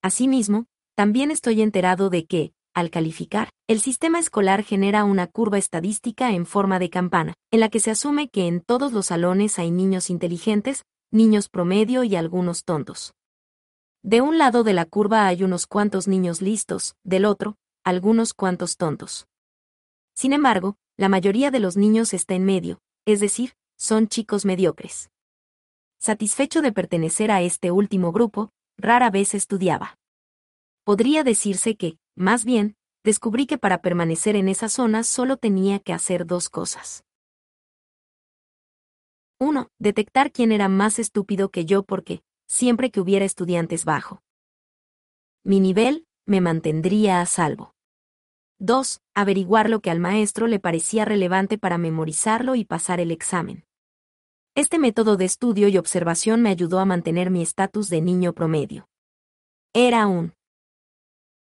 Asimismo, 0.01 0.67
también 0.95 1.29
estoy 1.29 1.61
enterado 1.61 2.09
de 2.09 2.25
que, 2.25 2.53
al 2.75 2.91
calificar, 2.91 3.49
el 3.67 3.79
sistema 3.79 4.19
escolar 4.19 4.63
genera 4.63 5.05
una 5.05 5.27
curva 5.27 5.57
estadística 5.57 6.31
en 6.31 6.45
forma 6.45 6.77
de 6.77 6.89
campana, 6.89 7.33
en 7.49 7.61
la 7.61 7.69
que 7.69 7.79
se 7.79 7.89
asume 7.89 8.27
que 8.27 8.47
en 8.47 8.59
todos 8.59 8.91
los 8.91 9.07
salones 9.07 9.57
hay 9.57 9.71
niños 9.71 10.09
inteligentes, 10.09 10.83
niños 11.09 11.49
promedio 11.49 12.03
y 12.03 12.15
algunos 12.15 12.65
tontos. 12.65 13.13
De 14.03 14.21
un 14.21 14.37
lado 14.37 14.63
de 14.63 14.73
la 14.73 14.85
curva 14.85 15.25
hay 15.25 15.43
unos 15.43 15.65
cuantos 15.65 16.07
niños 16.07 16.41
listos, 16.41 16.95
del 17.03 17.25
otro, 17.25 17.55
algunos 17.83 18.33
cuantos 18.33 18.77
tontos. 18.77 19.25
Sin 20.13 20.33
embargo, 20.33 20.75
la 20.97 21.09
mayoría 21.09 21.51
de 21.51 21.59
los 21.59 21.77
niños 21.77 22.13
está 22.13 22.35
en 22.35 22.45
medio, 22.45 22.79
es 23.05 23.19
decir, 23.19 23.53
son 23.77 24.07
chicos 24.07 24.45
mediocres. 24.45 25.09
Satisfecho 25.97 26.61
de 26.61 26.71
pertenecer 26.71 27.31
a 27.31 27.41
este 27.41 27.71
último 27.71 28.11
grupo, 28.11 28.51
rara 28.77 29.09
vez 29.09 29.33
estudiaba. 29.33 29.97
Podría 30.85 31.23
decirse 31.23 31.77
que, 31.77 31.97
más 32.15 32.45
bien, 32.45 32.75
descubrí 33.03 33.47
que 33.47 33.57
para 33.57 33.81
permanecer 33.81 34.35
en 34.35 34.47
esa 34.47 34.69
zona 34.69 35.01
solo 35.01 35.37
tenía 35.37 35.79
que 35.79 35.93
hacer 35.93 36.27
dos 36.27 36.47
cosas. 36.47 37.03
1. 39.39 39.67
Detectar 39.79 40.31
quién 40.31 40.51
era 40.51 40.69
más 40.69 40.99
estúpido 40.99 41.49
que 41.49 41.65
yo 41.65 41.81
porque, 41.81 42.21
siempre 42.47 42.91
que 42.91 42.99
hubiera 42.99 43.25
estudiantes 43.25 43.83
bajo. 43.83 44.21
Mi 45.43 45.59
nivel 45.59 46.05
me 46.27 46.39
mantendría 46.39 47.19
a 47.19 47.25
salvo. 47.25 47.73
2. 48.59 49.01
Averiguar 49.15 49.71
lo 49.71 49.79
que 49.79 49.89
al 49.89 49.99
maestro 49.99 50.45
le 50.45 50.59
parecía 50.59 51.03
relevante 51.03 51.57
para 51.57 51.79
memorizarlo 51.79 52.53
y 52.53 52.63
pasar 52.63 52.99
el 52.99 53.09
examen. 53.09 53.65
Este 54.53 54.77
método 54.77 55.17
de 55.17 55.25
estudio 55.25 55.67
y 55.67 55.79
observación 55.79 56.43
me 56.43 56.49
ayudó 56.51 56.77
a 56.77 56.85
mantener 56.85 57.31
mi 57.31 57.41
estatus 57.41 57.89
de 57.89 58.01
niño 58.01 58.33
promedio. 58.33 58.87
Era 59.73 60.05
un 60.05 60.34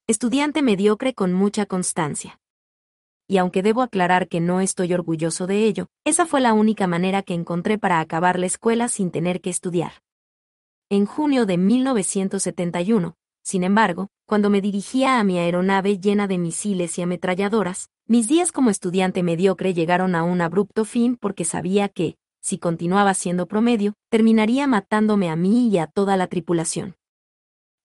estudiante 0.09 0.63
mediocre 0.63 1.15
con 1.15 1.33
mucha 1.33 1.67
constancia. 1.67 2.39
Y 3.29 3.39
aunque 3.39 3.65
debo 3.65 3.83
aclarar 3.83 4.29
que 4.29 4.41
no 4.41 4.61
estoy 4.61 4.95
orgulloso 4.95 5.49
de 5.49 5.65
ello, 5.65 5.89
esa 6.05 6.27
fue 6.27 6.41
la 6.41 6.53
única 6.53 6.87
manera 6.87 7.23
que 7.23 7.35
encontré 7.35 7.77
para 7.77 7.99
acabar 7.99 8.39
la 8.39 8.47
escuela 8.47 8.87
sin 8.89 9.11
tener 9.11 9.41
que 9.41 9.51
estudiar 9.51 9.95
en 10.89 11.05
junio 11.07 11.47
de 11.47 11.57
1971. 11.59 13.17
Sin 13.43 13.65
embargo, 13.65 14.07
cuando 14.27 14.51
me 14.51 14.61
dirigía 14.61 15.19
a 15.19 15.25
mi 15.25 15.39
aeronave 15.39 15.99
llena 15.99 16.29
de 16.29 16.39
misiles 16.39 16.97
y 16.99 17.03
ametralladoras, 17.03 17.91
mis 18.07 18.29
días 18.29 18.53
como 18.53 18.71
estudiante 18.71 19.25
mediocre 19.25 19.75
llegaron 19.75 20.15
a 20.15 20.23
un 20.23 20.41
abrupto 20.41 20.85
fin 20.85 21.17
porque 21.17 21.45
sabía 21.45 21.89
que, 21.89 22.17
si 22.41 22.59
continuaba 22.59 23.15
siendo 23.15 23.47
promedio, 23.47 23.95
terminaría 24.09 24.69
matándome 24.69 25.29
a 25.29 25.35
mí 25.35 25.69
y 25.69 25.79
a 25.79 25.89
toda 25.89 26.17
la 26.17 26.29
tripulación. 26.29 26.95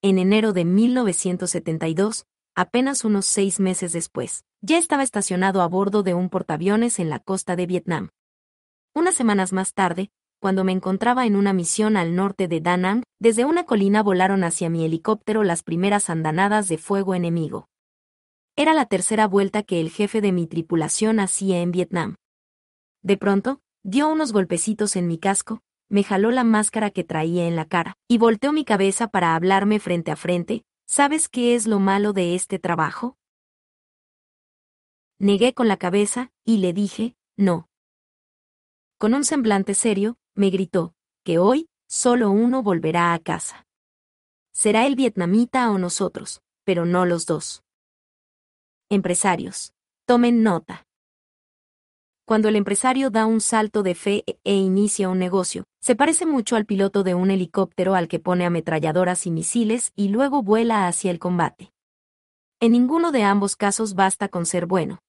En 0.04 0.18
enero 0.18 0.52
de 0.52 0.64
1972, 0.64 2.26
apenas 2.56 3.04
unos 3.04 3.24
seis 3.24 3.60
meses 3.60 3.92
después, 3.92 4.44
ya 4.60 4.76
estaba 4.76 5.04
estacionado 5.04 5.62
a 5.62 5.68
bordo 5.68 6.02
de 6.02 6.12
un 6.12 6.28
portaaviones 6.28 6.98
en 6.98 7.08
la 7.08 7.20
costa 7.20 7.54
de 7.54 7.66
Vietnam. 7.66 8.08
Unas 8.96 9.14
semanas 9.14 9.52
más 9.52 9.74
tarde, 9.74 10.10
cuando 10.40 10.64
me 10.64 10.72
encontraba 10.72 11.24
en 11.24 11.36
una 11.36 11.52
misión 11.52 11.96
al 11.96 12.16
norte 12.16 12.48
de 12.48 12.60
Da 12.60 12.76
Nang, 12.76 13.04
desde 13.20 13.44
una 13.44 13.62
colina 13.62 14.02
volaron 14.02 14.42
hacia 14.42 14.68
mi 14.68 14.84
helicóptero 14.84 15.44
las 15.44 15.62
primeras 15.62 16.10
andanadas 16.10 16.66
de 16.66 16.78
fuego 16.78 17.14
enemigo. 17.14 17.68
Era 18.56 18.74
la 18.74 18.86
tercera 18.86 19.28
vuelta 19.28 19.62
que 19.62 19.80
el 19.80 19.88
jefe 19.88 20.20
de 20.20 20.32
mi 20.32 20.48
tripulación 20.48 21.20
hacía 21.20 21.60
en 21.60 21.70
Vietnam. 21.70 22.16
De 23.02 23.16
pronto, 23.16 23.60
dio 23.84 24.08
unos 24.08 24.32
golpecitos 24.32 24.96
en 24.96 25.06
mi 25.06 25.18
casco, 25.18 25.62
me 25.92 26.04
jaló 26.04 26.30
la 26.30 26.42
máscara 26.42 26.90
que 26.90 27.04
traía 27.04 27.46
en 27.46 27.54
la 27.54 27.66
cara, 27.66 27.98
y 28.08 28.16
volteó 28.16 28.50
mi 28.54 28.64
cabeza 28.64 29.08
para 29.08 29.34
hablarme 29.34 29.78
frente 29.78 30.10
a 30.10 30.16
frente, 30.16 30.64
¿sabes 30.86 31.28
qué 31.28 31.54
es 31.54 31.66
lo 31.66 31.80
malo 31.80 32.14
de 32.14 32.34
este 32.34 32.58
trabajo? 32.58 33.18
Negué 35.18 35.52
con 35.52 35.68
la 35.68 35.76
cabeza, 35.76 36.32
y 36.46 36.56
le 36.58 36.72
dije, 36.72 37.14
no. 37.36 37.68
Con 38.96 39.12
un 39.12 39.22
semblante 39.22 39.74
serio, 39.74 40.16
me 40.34 40.48
gritó, 40.48 40.94
que 41.24 41.38
hoy, 41.38 41.68
solo 41.86 42.30
uno 42.30 42.62
volverá 42.62 43.12
a 43.12 43.18
casa. 43.18 43.66
Será 44.50 44.86
el 44.86 44.96
vietnamita 44.96 45.70
o 45.70 45.76
nosotros, 45.76 46.40
pero 46.64 46.86
no 46.86 47.04
los 47.04 47.26
dos. 47.26 47.64
Empresarios, 48.88 49.74
tomen 50.06 50.42
nota. 50.42 50.86
Cuando 52.32 52.48
el 52.48 52.56
empresario 52.56 53.10
da 53.10 53.26
un 53.26 53.42
salto 53.42 53.82
de 53.82 53.94
fe 53.94 54.24
e 54.42 54.54
inicia 54.54 55.10
un 55.10 55.18
negocio, 55.18 55.64
se 55.82 55.94
parece 55.94 56.24
mucho 56.24 56.56
al 56.56 56.64
piloto 56.64 57.02
de 57.02 57.14
un 57.14 57.30
helicóptero 57.30 57.94
al 57.94 58.08
que 58.08 58.20
pone 58.20 58.46
ametralladoras 58.46 59.26
y 59.26 59.30
misiles 59.30 59.92
y 59.96 60.08
luego 60.08 60.42
vuela 60.42 60.86
hacia 60.86 61.10
el 61.10 61.18
combate. 61.18 61.74
En 62.58 62.72
ninguno 62.72 63.12
de 63.12 63.22
ambos 63.22 63.54
casos 63.54 63.92
basta 63.94 64.28
con 64.28 64.46
ser 64.46 64.64
bueno. 64.64 65.00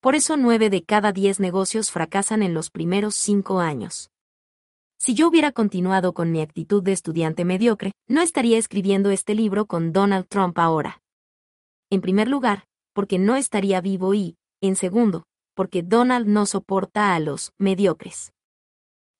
Por 0.00 0.14
eso 0.14 0.36
nueve 0.36 0.68
de 0.68 0.84
cada 0.84 1.12
diez 1.12 1.40
negocios 1.40 1.90
fracasan 1.90 2.42
en 2.42 2.52
los 2.52 2.68
primeros 2.68 3.14
cinco 3.14 3.60
años. 3.60 4.10
Si 4.98 5.14
yo 5.14 5.28
hubiera 5.28 5.50
continuado 5.50 6.12
con 6.12 6.30
mi 6.30 6.42
actitud 6.42 6.82
de 6.82 6.92
estudiante 6.92 7.46
mediocre, 7.46 7.92
no 8.06 8.20
estaría 8.20 8.58
escribiendo 8.58 9.10
este 9.10 9.34
libro 9.34 9.64
con 9.64 9.94
Donald 9.94 10.26
Trump 10.28 10.58
ahora. 10.58 11.00
En 11.88 12.02
primer 12.02 12.28
lugar, 12.28 12.66
porque 12.92 13.18
no 13.18 13.34
estaría 13.34 13.80
vivo 13.80 14.12
y, 14.12 14.36
en 14.60 14.76
segundo, 14.76 15.24
porque 15.54 15.82
Donald 15.82 16.26
no 16.26 16.46
soporta 16.46 17.14
a 17.14 17.20
los 17.20 17.52
mediocres. 17.58 18.32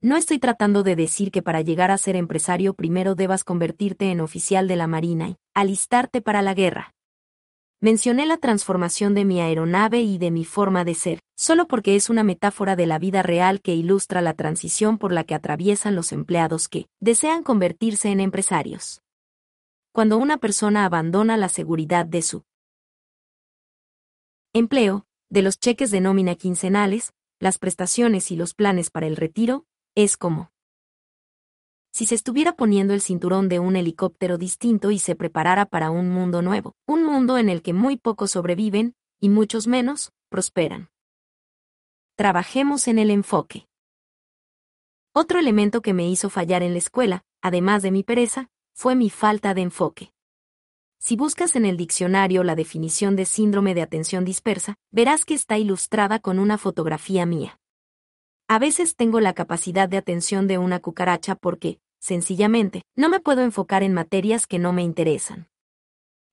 No 0.00 0.16
estoy 0.16 0.38
tratando 0.38 0.82
de 0.82 0.96
decir 0.96 1.30
que 1.30 1.42
para 1.42 1.62
llegar 1.62 1.90
a 1.90 1.96
ser 1.96 2.16
empresario 2.16 2.74
primero 2.74 3.14
debas 3.14 3.42
convertirte 3.42 4.10
en 4.10 4.20
oficial 4.20 4.68
de 4.68 4.76
la 4.76 4.86
Marina 4.86 5.30
y 5.30 5.36
alistarte 5.54 6.20
para 6.20 6.42
la 6.42 6.52
guerra. 6.52 6.94
Mencioné 7.80 8.26
la 8.26 8.38
transformación 8.38 9.14
de 9.14 9.24
mi 9.24 9.40
aeronave 9.40 10.00
y 10.00 10.18
de 10.18 10.30
mi 10.30 10.44
forma 10.44 10.84
de 10.84 10.94
ser, 10.94 11.20
solo 11.36 11.66
porque 11.66 11.96
es 11.96 12.10
una 12.10 12.22
metáfora 12.22 12.76
de 12.76 12.86
la 12.86 12.98
vida 12.98 13.22
real 13.22 13.60
que 13.60 13.74
ilustra 13.74 14.20
la 14.20 14.34
transición 14.34 14.98
por 14.98 15.12
la 15.12 15.24
que 15.24 15.34
atraviesan 15.34 15.94
los 15.94 16.12
empleados 16.12 16.68
que 16.68 16.86
desean 17.00 17.42
convertirse 17.42 18.10
en 18.10 18.20
empresarios. 18.20 19.02
Cuando 19.92 20.18
una 20.18 20.38
persona 20.38 20.84
abandona 20.84 21.36
la 21.36 21.48
seguridad 21.48 22.06
de 22.06 22.22
su 22.22 22.42
empleo, 24.52 25.06
de 25.34 25.42
los 25.42 25.58
cheques 25.58 25.90
de 25.90 26.00
nómina 26.00 26.36
quincenales, 26.36 27.12
las 27.40 27.58
prestaciones 27.58 28.30
y 28.30 28.36
los 28.36 28.54
planes 28.54 28.90
para 28.90 29.08
el 29.08 29.16
retiro, 29.16 29.66
es 29.96 30.16
como 30.16 30.52
si 31.92 32.06
se 32.06 32.14
estuviera 32.14 32.54
poniendo 32.54 32.94
el 32.94 33.00
cinturón 33.00 33.48
de 33.48 33.58
un 33.58 33.74
helicóptero 33.74 34.38
distinto 34.38 34.92
y 34.92 35.00
se 35.00 35.16
preparara 35.16 35.66
para 35.66 35.90
un 35.90 36.08
mundo 36.08 36.40
nuevo, 36.40 36.76
un 36.86 37.04
mundo 37.04 37.36
en 37.36 37.48
el 37.48 37.62
que 37.62 37.72
muy 37.72 37.96
pocos 37.96 38.30
sobreviven, 38.30 38.94
y 39.20 39.28
muchos 39.28 39.66
menos, 39.66 40.12
prosperan. 40.28 40.90
Trabajemos 42.16 42.86
en 42.86 43.00
el 43.00 43.10
enfoque. 43.10 43.66
Otro 45.12 45.40
elemento 45.40 45.82
que 45.82 45.94
me 45.94 46.08
hizo 46.08 46.30
fallar 46.30 46.62
en 46.62 46.74
la 46.74 46.78
escuela, 46.78 47.24
además 47.42 47.82
de 47.82 47.90
mi 47.90 48.04
pereza, 48.04 48.50
fue 48.72 48.94
mi 48.94 49.10
falta 49.10 49.52
de 49.52 49.62
enfoque. 49.62 50.13
Si 51.06 51.16
buscas 51.16 51.54
en 51.54 51.66
el 51.66 51.76
diccionario 51.76 52.42
la 52.44 52.54
definición 52.54 53.14
de 53.14 53.26
síndrome 53.26 53.74
de 53.74 53.82
atención 53.82 54.24
dispersa, 54.24 54.76
verás 54.90 55.26
que 55.26 55.34
está 55.34 55.58
ilustrada 55.58 56.18
con 56.18 56.38
una 56.38 56.56
fotografía 56.56 57.26
mía. 57.26 57.60
A 58.48 58.58
veces 58.58 58.96
tengo 58.96 59.20
la 59.20 59.34
capacidad 59.34 59.86
de 59.86 59.98
atención 59.98 60.46
de 60.46 60.56
una 60.56 60.80
cucaracha 60.80 61.34
porque, 61.34 61.78
sencillamente, 62.00 62.84
no 62.96 63.10
me 63.10 63.20
puedo 63.20 63.42
enfocar 63.42 63.82
en 63.82 63.92
materias 63.92 64.46
que 64.46 64.58
no 64.58 64.72
me 64.72 64.82
interesan. 64.82 65.50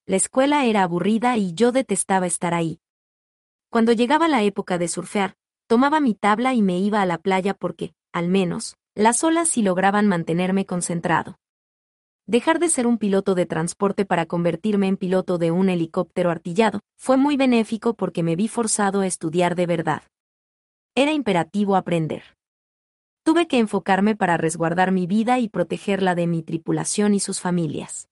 La 0.06 0.16
escuela 0.16 0.64
era 0.64 0.84
aburrida 0.84 1.36
y 1.36 1.54
yo 1.54 1.74
detestaba 1.74 2.26
estar 2.26 2.54
ahí. 2.54 2.80
Cuando 3.70 3.92
llegaba 3.92 4.30
la 4.30 4.42
época 4.44 4.78
de 4.78 4.88
surfear, 4.88 5.36
tomaba 5.68 6.00
mi 6.00 6.16
tabla 6.16 6.54
y 6.54 6.62
me 6.62 6.80
iba 6.80 7.02
a 7.02 7.06
la 7.06 7.18
playa 7.18 7.54
porque, 7.54 7.94
al 8.14 8.30
menos, 8.30 8.78
las 8.96 9.22
olas 9.26 9.50
sí 9.50 9.64
lograban 9.64 10.08
mantenerme 10.08 10.66
concentrado. 10.66 11.41
Dejar 12.28 12.60
de 12.60 12.70
ser 12.70 12.88
un 12.88 12.98
piloto 12.98 13.36
de 13.36 13.46
transporte 13.46 14.06
para 14.06 14.26
convertirme 14.26 14.88
en 14.88 14.98
piloto 14.98 15.38
de 15.38 15.52
un 15.52 15.70
helicóptero 15.70 16.30
artillado 16.30 16.82
fue 16.98 17.18
muy 17.18 17.36
benéfico 17.36 17.96
porque 17.96 18.24
me 18.24 18.36
vi 18.36 18.48
forzado 18.48 19.02
a 19.02 19.08
estudiar 19.08 19.56
de 19.56 19.66
verdad. 19.66 20.04
Era 20.96 21.14
imperativo 21.14 21.76
aprender. 21.76 22.24
Tuve 23.24 23.48
que 23.48 23.60
enfocarme 23.60 24.16
para 24.16 24.38
resguardar 24.38 24.92
mi 24.92 25.08
vida 25.08 25.40
y 25.40 25.50
protegerla 25.50 26.16
de 26.16 26.28
mi 26.28 26.44
tripulación 26.44 27.14
y 27.14 27.20
sus 27.20 27.40
familias. 27.40 28.08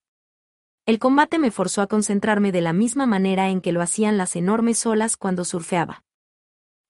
El 0.86 0.98
combate 0.98 1.38
me 1.38 1.50
forzó 1.50 1.82
a 1.82 1.86
concentrarme 1.86 2.52
de 2.52 2.60
la 2.62 2.72
misma 2.72 3.06
manera 3.06 3.48
en 3.48 3.60
que 3.60 3.72
lo 3.72 3.80
hacían 3.80 4.16
las 4.18 4.34
enormes 4.34 4.84
olas 4.86 5.16
cuando 5.16 5.44
surfeaba. 5.44 6.02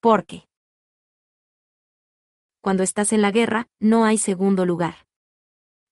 ¿Por 0.01 0.24
qué? 0.24 0.47
Cuando 2.62 2.82
estás 2.82 3.12
en 3.12 3.22
la 3.22 3.30
guerra, 3.30 3.68
no 3.78 4.05
hay 4.05 4.16
segundo 4.18 4.64
lugar. 4.64 5.06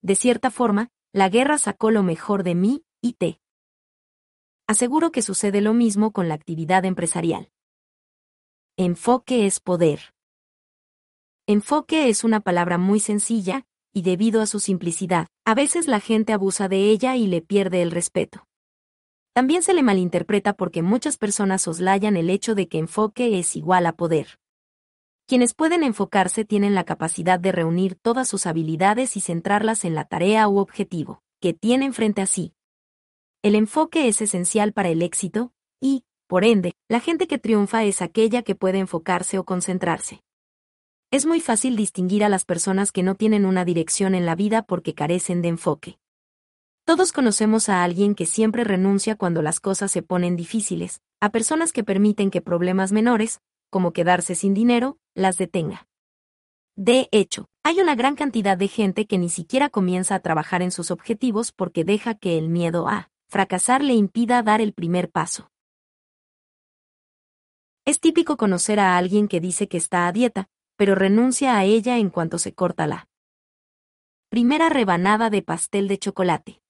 De 0.01 0.15
cierta 0.15 0.51
forma, 0.51 0.91
la 1.13 1.29
guerra 1.29 1.59
sacó 1.59 1.91
lo 1.91 2.03
mejor 2.03 2.43
de 2.43 2.55
mí 2.55 2.85
y 3.01 3.15
te. 3.15 3.41
Aseguro 4.67 5.11
que 5.13 5.23
sucede 5.23 5.61
lo 5.61 5.73
mismo 5.73 6.13
con 6.13 6.29
la 6.29 6.35
actividad 6.35 6.85
empresarial. 6.85 7.51
Enfoque 8.77 9.47
es 9.47 9.61
poder. 9.61 10.15
Enfoque 11.47 12.11
es 12.11 12.25
una 12.25 12.41
palabra 12.41 12.77
muy 12.77 13.01
sencilla, 13.01 13.67
y 13.93 14.03
debido 14.03 14.43
a 14.43 14.47
su 14.47 14.61
simplicidad, 14.61 15.29
a 15.47 15.55
veces 15.55 15.89
la 15.89 16.01
gente 16.01 16.35
abusa 16.35 16.69
de 16.69 16.91
ella 16.91 17.17
y 17.17 17.27
le 17.27 17.41
pierde 17.41 17.81
el 17.81 17.91
respeto. 17.91 18.47
También 19.33 19.63
se 19.63 19.73
le 19.73 19.83
malinterpreta 19.83 20.53
porque 20.53 20.83
muchas 20.83 21.17
personas 21.17 21.63
soslayan 21.63 22.17
el 22.17 22.29
hecho 22.29 22.55
de 22.55 22.69
que 22.69 22.79
enfoque 22.79 23.39
es 23.39 23.57
igual 23.57 23.87
a 23.87 23.93
poder. 23.93 24.39
Quienes 25.29 25.53
pueden 25.53 25.83
enfocarse 25.83 26.47
tienen 26.47 26.75
la 26.75 26.85
capacidad 26.85 27.39
de 27.39 27.53
reunir 27.53 27.97
todas 27.97 28.27
sus 28.27 28.47
habilidades 28.47 29.15
y 29.15 29.21
centrarlas 29.21 29.85
en 29.85 29.95
la 29.95 30.07
tarea 30.07 30.49
u 30.49 30.57
objetivo 30.57 31.23
que 31.39 31.53
tienen 31.53 31.93
frente 31.93 32.23
a 32.23 32.27
sí. 32.27 32.55
El 33.43 33.55
enfoque 33.55 34.09
es 34.09 34.23
esencial 34.23 34.73
para 34.73 34.89
el 34.89 35.03
éxito, 35.03 35.53
y, 35.83 36.07
por 36.29 36.45
ende, 36.45 36.73
la 36.89 37.01
gente 37.01 37.27
que 37.27 37.37
triunfa 37.37 37.85
es 37.85 38.01
aquella 38.01 38.43
que 38.43 38.55
puede 38.55 38.79
enfocarse 38.79 39.39
o 39.39 39.45
concentrarse. 39.45 40.23
Es 41.11 41.27
muy 41.27 41.41
fácil 41.41 41.77
distinguir 41.77 42.25
a 42.25 42.31
las 42.31 42.47
personas 42.47 42.91
que 42.91 43.03
no 43.03 43.15
tienen 43.15 43.45
una 43.45 43.67
dirección 43.67 44.15
en 44.15 44.25
la 44.25 44.35
vida 44.35 44.63
porque 44.63 44.95
carecen 44.95 45.43
de 45.43 45.49
enfoque. 45.49 45.99
Todos 46.87 47.13
conocemos 47.13 47.69
a 47.69 47.85
alguien 47.85 48.15
que 48.15 48.25
siempre 48.25 48.65
renuncia 48.65 49.15
cuando 49.15 49.43
las 49.43 49.61
cosas 49.61 49.91
se 49.91 50.01
ponen 50.01 50.37
difíciles, 50.37 51.03
a 51.21 51.29
personas 51.29 51.75
que 51.75 51.85
permiten 51.85 52.31
que 52.31 52.41
problemas 52.41 52.93
menores, 52.93 53.43
como 53.71 53.93
quedarse 53.93 54.35
sin 54.35 54.55
dinero, 54.55 54.99
las 55.15 55.39
detenga. 55.39 55.89
De 56.77 57.09
hecho, 57.11 57.49
hay 57.65 57.81
una 57.81 57.95
gran 57.95 58.15
cantidad 58.15 58.57
de 58.57 58.69
gente 58.69 59.07
que 59.07 59.19
ni 59.19 59.29
siquiera 59.29 59.69
comienza 59.69 60.15
a 60.15 60.21
trabajar 60.21 60.63
en 60.63 60.71
sus 60.71 60.91
objetivos 60.91 61.53
porque 61.53 61.85
deja 61.85 62.15
que 62.15 62.39
el 62.39 62.49
miedo 62.49 62.89
a 62.89 63.11
fracasar 63.29 63.83
le 63.83 63.95
impida 63.95 64.43
dar 64.43 64.61
el 64.61 64.73
primer 64.73 65.11
paso. 65.11 65.51
Es 67.85 68.01
típico 68.01 68.37
conocer 68.37 68.81
a 68.81 68.97
alguien 68.97 69.29
que 69.29 69.41
dice 69.41 69.67
que 69.67 69.77
está 69.77 70.07
a 70.07 70.13
dieta, 70.13 70.49
pero 70.77 70.95
renuncia 70.95 71.59
a 71.59 71.65
ella 71.65 71.99
en 71.99 72.11
cuanto 72.11 72.39
se 72.39 72.55
corta 72.55 72.87
la 72.87 73.09
primera 74.29 74.69
rebanada 74.69 75.31
de 75.31 75.43
pastel 75.43 75.89
de 75.89 75.99
chocolate. 75.99 76.63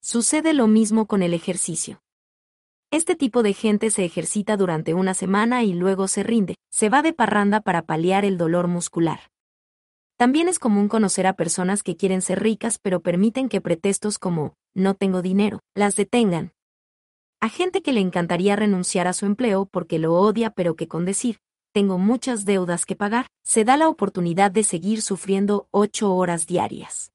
Sucede 0.00 0.54
lo 0.54 0.66
mismo 0.66 1.06
con 1.06 1.22
el 1.22 1.34
ejercicio. 1.34 2.02
Este 2.92 3.14
tipo 3.14 3.44
de 3.44 3.52
gente 3.52 3.90
se 3.90 4.04
ejercita 4.04 4.56
durante 4.56 4.94
una 4.94 5.14
semana 5.14 5.62
y 5.62 5.74
luego 5.74 6.08
se 6.08 6.24
rinde, 6.24 6.56
se 6.72 6.88
va 6.88 7.02
de 7.02 7.12
parranda 7.12 7.60
para 7.60 7.82
paliar 7.82 8.24
el 8.24 8.36
dolor 8.36 8.66
muscular. 8.66 9.20
También 10.16 10.48
es 10.48 10.58
común 10.58 10.88
conocer 10.88 11.28
a 11.28 11.34
personas 11.34 11.84
que 11.84 11.96
quieren 11.96 12.20
ser 12.20 12.42
ricas 12.42 12.78
pero 12.82 13.00
permiten 13.00 13.48
que 13.48 13.60
pretextos 13.60 14.18
como 14.18 14.54
no 14.74 14.94
tengo 14.94 15.22
dinero 15.22 15.60
las 15.76 15.94
detengan. 15.94 16.50
A 17.40 17.48
gente 17.48 17.80
que 17.80 17.92
le 17.92 18.00
encantaría 18.00 18.56
renunciar 18.56 19.06
a 19.06 19.12
su 19.12 19.24
empleo 19.24 19.66
porque 19.66 20.00
lo 20.00 20.14
odia 20.14 20.50
pero 20.50 20.74
que 20.74 20.88
con 20.88 21.04
decir 21.04 21.38
tengo 21.72 21.96
muchas 21.96 22.44
deudas 22.44 22.84
que 22.86 22.96
pagar, 22.96 23.28
se 23.44 23.64
da 23.64 23.76
la 23.76 23.88
oportunidad 23.88 24.50
de 24.50 24.64
seguir 24.64 25.02
sufriendo 25.02 25.68
ocho 25.70 26.12
horas 26.16 26.48
diarias. 26.48 27.12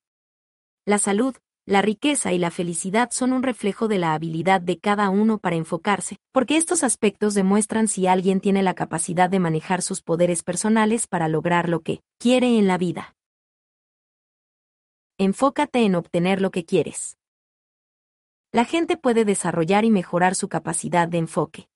La 0.86 1.00
salud, 1.00 1.36
la 1.68 1.82
riqueza 1.82 2.32
y 2.32 2.38
la 2.38 2.52
felicidad 2.52 3.10
son 3.12 3.34
un 3.34 3.42
reflejo 3.42 3.88
de 3.88 3.98
la 3.98 4.14
habilidad 4.14 4.62
de 4.62 4.78
cada 4.78 5.10
uno 5.10 5.40
para 5.40 5.56
enfocarse, 5.56 6.18
porque 6.32 6.58
estos 6.58 6.84
aspectos 6.84 7.34
demuestran 7.34 7.88
si 7.88 8.06
alguien 8.06 8.40
tiene 8.40 8.62
la 8.62 8.76
capacidad 8.76 9.32
de 9.32 9.40
manejar 9.40 9.82
sus 9.82 10.04
poderes 10.04 10.44
personales 10.44 11.08
para 11.08 11.28
lograr 11.28 11.68
lo 11.68 11.82
que 11.82 12.02
quiere 12.20 12.60
en 12.60 12.68
la 12.68 12.78
vida. 12.78 13.16
Enfócate 15.18 15.86
en 15.86 15.96
obtener 15.96 16.40
lo 16.40 16.52
que 16.52 16.66
quieres. 16.66 17.18
La 18.52 18.66
gente 18.66 18.96
puede 18.96 19.26
desarrollar 19.26 19.86
y 19.86 19.90
mejorar 19.90 20.36
su 20.36 20.48
capacidad 20.48 21.08
de 21.08 21.18
enfoque. 21.18 21.68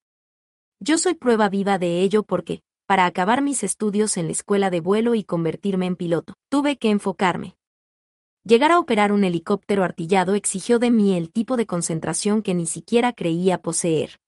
Yo 0.80 0.98
soy 1.00 1.16
prueba 1.16 1.50
viva 1.50 1.80
de 1.80 2.02
ello 2.02 2.24
porque, 2.24 2.62
para 2.86 3.06
acabar 3.06 3.42
mis 3.42 3.64
estudios 3.64 4.18
en 4.18 4.28
la 4.28 4.34
escuela 4.34 4.70
de 4.70 4.82
vuelo 4.82 5.16
y 5.16 5.24
convertirme 5.24 5.88
en 5.88 5.96
piloto, 5.96 6.36
tuve 6.50 6.78
que 6.78 6.90
enfocarme. 6.90 7.59
Llegar 8.46 8.72
a 8.72 8.80
operar 8.80 9.12
un 9.12 9.24
helicóptero 9.24 9.84
artillado 9.84 10.34
exigió 10.34 10.80
de 10.80 10.92
mí 10.92 11.16
el 11.16 11.30
tipo 11.32 11.58
de 11.58 11.66
concentración 11.66 12.42
que 12.42 12.54
ni 12.54 12.66
siquiera 12.66 13.14
creía 13.14 13.62
poseer. 13.62 14.20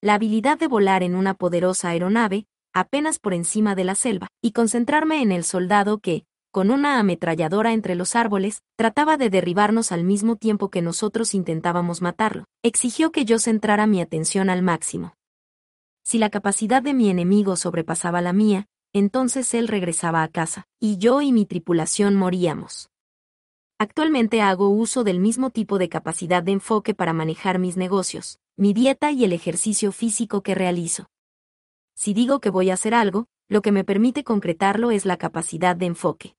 La 0.00 0.14
habilidad 0.14 0.58
de 0.58 0.68
volar 0.68 1.02
en 1.02 1.14
una 1.14 1.34
poderosa 1.34 1.88
aeronave, 1.88 2.46
apenas 2.72 3.18
por 3.18 3.34
encima 3.34 3.74
de 3.74 3.84
la 3.84 3.94
selva, 3.94 4.28
y 4.40 4.52
concentrarme 4.52 5.20
en 5.20 5.32
el 5.32 5.44
soldado 5.44 5.98
que, 5.98 6.26
con 6.52 6.70
una 6.70 7.00
ametralladora 7.00 7.72
entre 7.72 7.96
los 7.96 8.14
árboles, 8.14 8.62
trataba 8.76 9.16
de 9.16 9.30
derribarnos 9.30 9.90
al 9.90 10.04
mismo 10.04 10.36
tiempo 10.36 10.70
que 10.70 10.82
nosotros 10.82 11.34
intentábamos 11.34 12.02
matarlo, 12.02 12.44
exigió 12.62 13.10
que 13.10 13.24
yo 13.24 13.40
centrara 13.40 13.88
mi 13.88 14.00
atención 14.00 14.48
al 14.50 14.62
máximo. 14.62 15.16
Si 16.04 16.18
la 16.18 16.30
capacidad 16.30 16.82
de 16.82 16.94
mi 16.94 17.10
enemigo 17.10 17.56
sobrepasaba 17.56 18.20
la 18.20 18.32
mía, 18.32 18.66
entonces 18.92 19.52
él 19.54 19.66
regresaba 19.66 20.22
a 20.22 20.28
casa, 20.28 20.66
y 20.78 20.98
yo 20.98 21.22
y 21.22 21.32
mi 21.32 21.46
tripulación 21.46 22.14
moríamos. 22.14 22.90
Actualmente 23.78 24.40
hago 24.40 24.68
uso 24.68 25.02
del 25.02 25.18
mismo 25.18 25.50
tipo 25.50 25.78
de 25.78 25.88
capacidad 25.88 26.42
de 26.42 26.52
enfoque 26.52 26.94
para 26.94 27.12
manejar 27.12 27.58
mis 27.58 27.76
negocios, 27.76 28.38
mi 28.56 28.72
dieta 28.72 29.10
y 29.10 29.24
el 29.24 29.32
ejercicio 29.32 29.90
físico 29.90 30.42
que 30.42 30.54
realizo. 30.54 31.10
Si 31.94 32.14
digo 32.14 32.40
que 32.40 32.50
voy 32.50 32.70
a 32.70 32.74
hacer 32.74 32.94
algo, 32.94 33.26
lo 33.48 33.62
que 33.62 33.72
me 33.72 33.84
permite 33.84 34.22
concretarlo 34.22 34.90
es 34.90 35.04
la 35.04 35.16
capacidad 35.16 35.74
de 35.74 35.86
enfoque. 35.86 36.36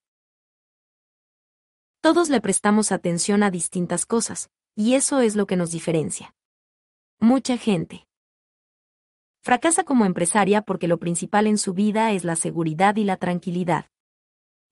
Todos 2.02 2.30
le 2.30 2.40
prestamos 2.40 2.92
atención 2.92 3.44
a 3.44 3.52
distintas 3.52 4.06
cosas, 4.06 4.50
y 4.76 4.94
eso 4.94 5.20
es 5.20 5.36
lo 5.36 5.46
que 5.46 5.56
nos 5.56 5.72
diferencia. 5.72 6.34
Mucha 7.20 7.58
gente 7.58 8.06
Fracasa 9.46 9.84
como 9.84 10.06
empresaria 10.06 10.64
porque 10.64 10.88
lo 10.88 10.98
principal 10.98 11.46
en 11.46 11.60
su 11.60 11.76
vida 11.76 12.12
es 12.14 12.24
la 12.24 12.36
seguridad 12.36 12.96
y 12.96 13.04
la 13.04 13.18
tranquilidad. 13.18 13.92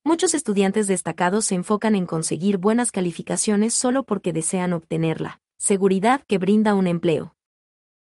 Muchos 0.06 0.34
estudiantes 0.34 0.88
destacados 0.88 1.46
se 1.46 1.56
enfocan 1.56 1.96
en 1.96 2.06
conseguir 2.06 2.58
buenas 2.58 2.92
calificaciones 2.92 3.74
solo 3.74 4.04
porque 4.04 4.34
desean 4.34 4.74
obtener 4.74 5.22
la 5.22 5.40
seguridad 5.58 6.22
que 6.28 6.38
brinda 6.38 6.76
un 6.76 6.88
empleo. 6.88 7.38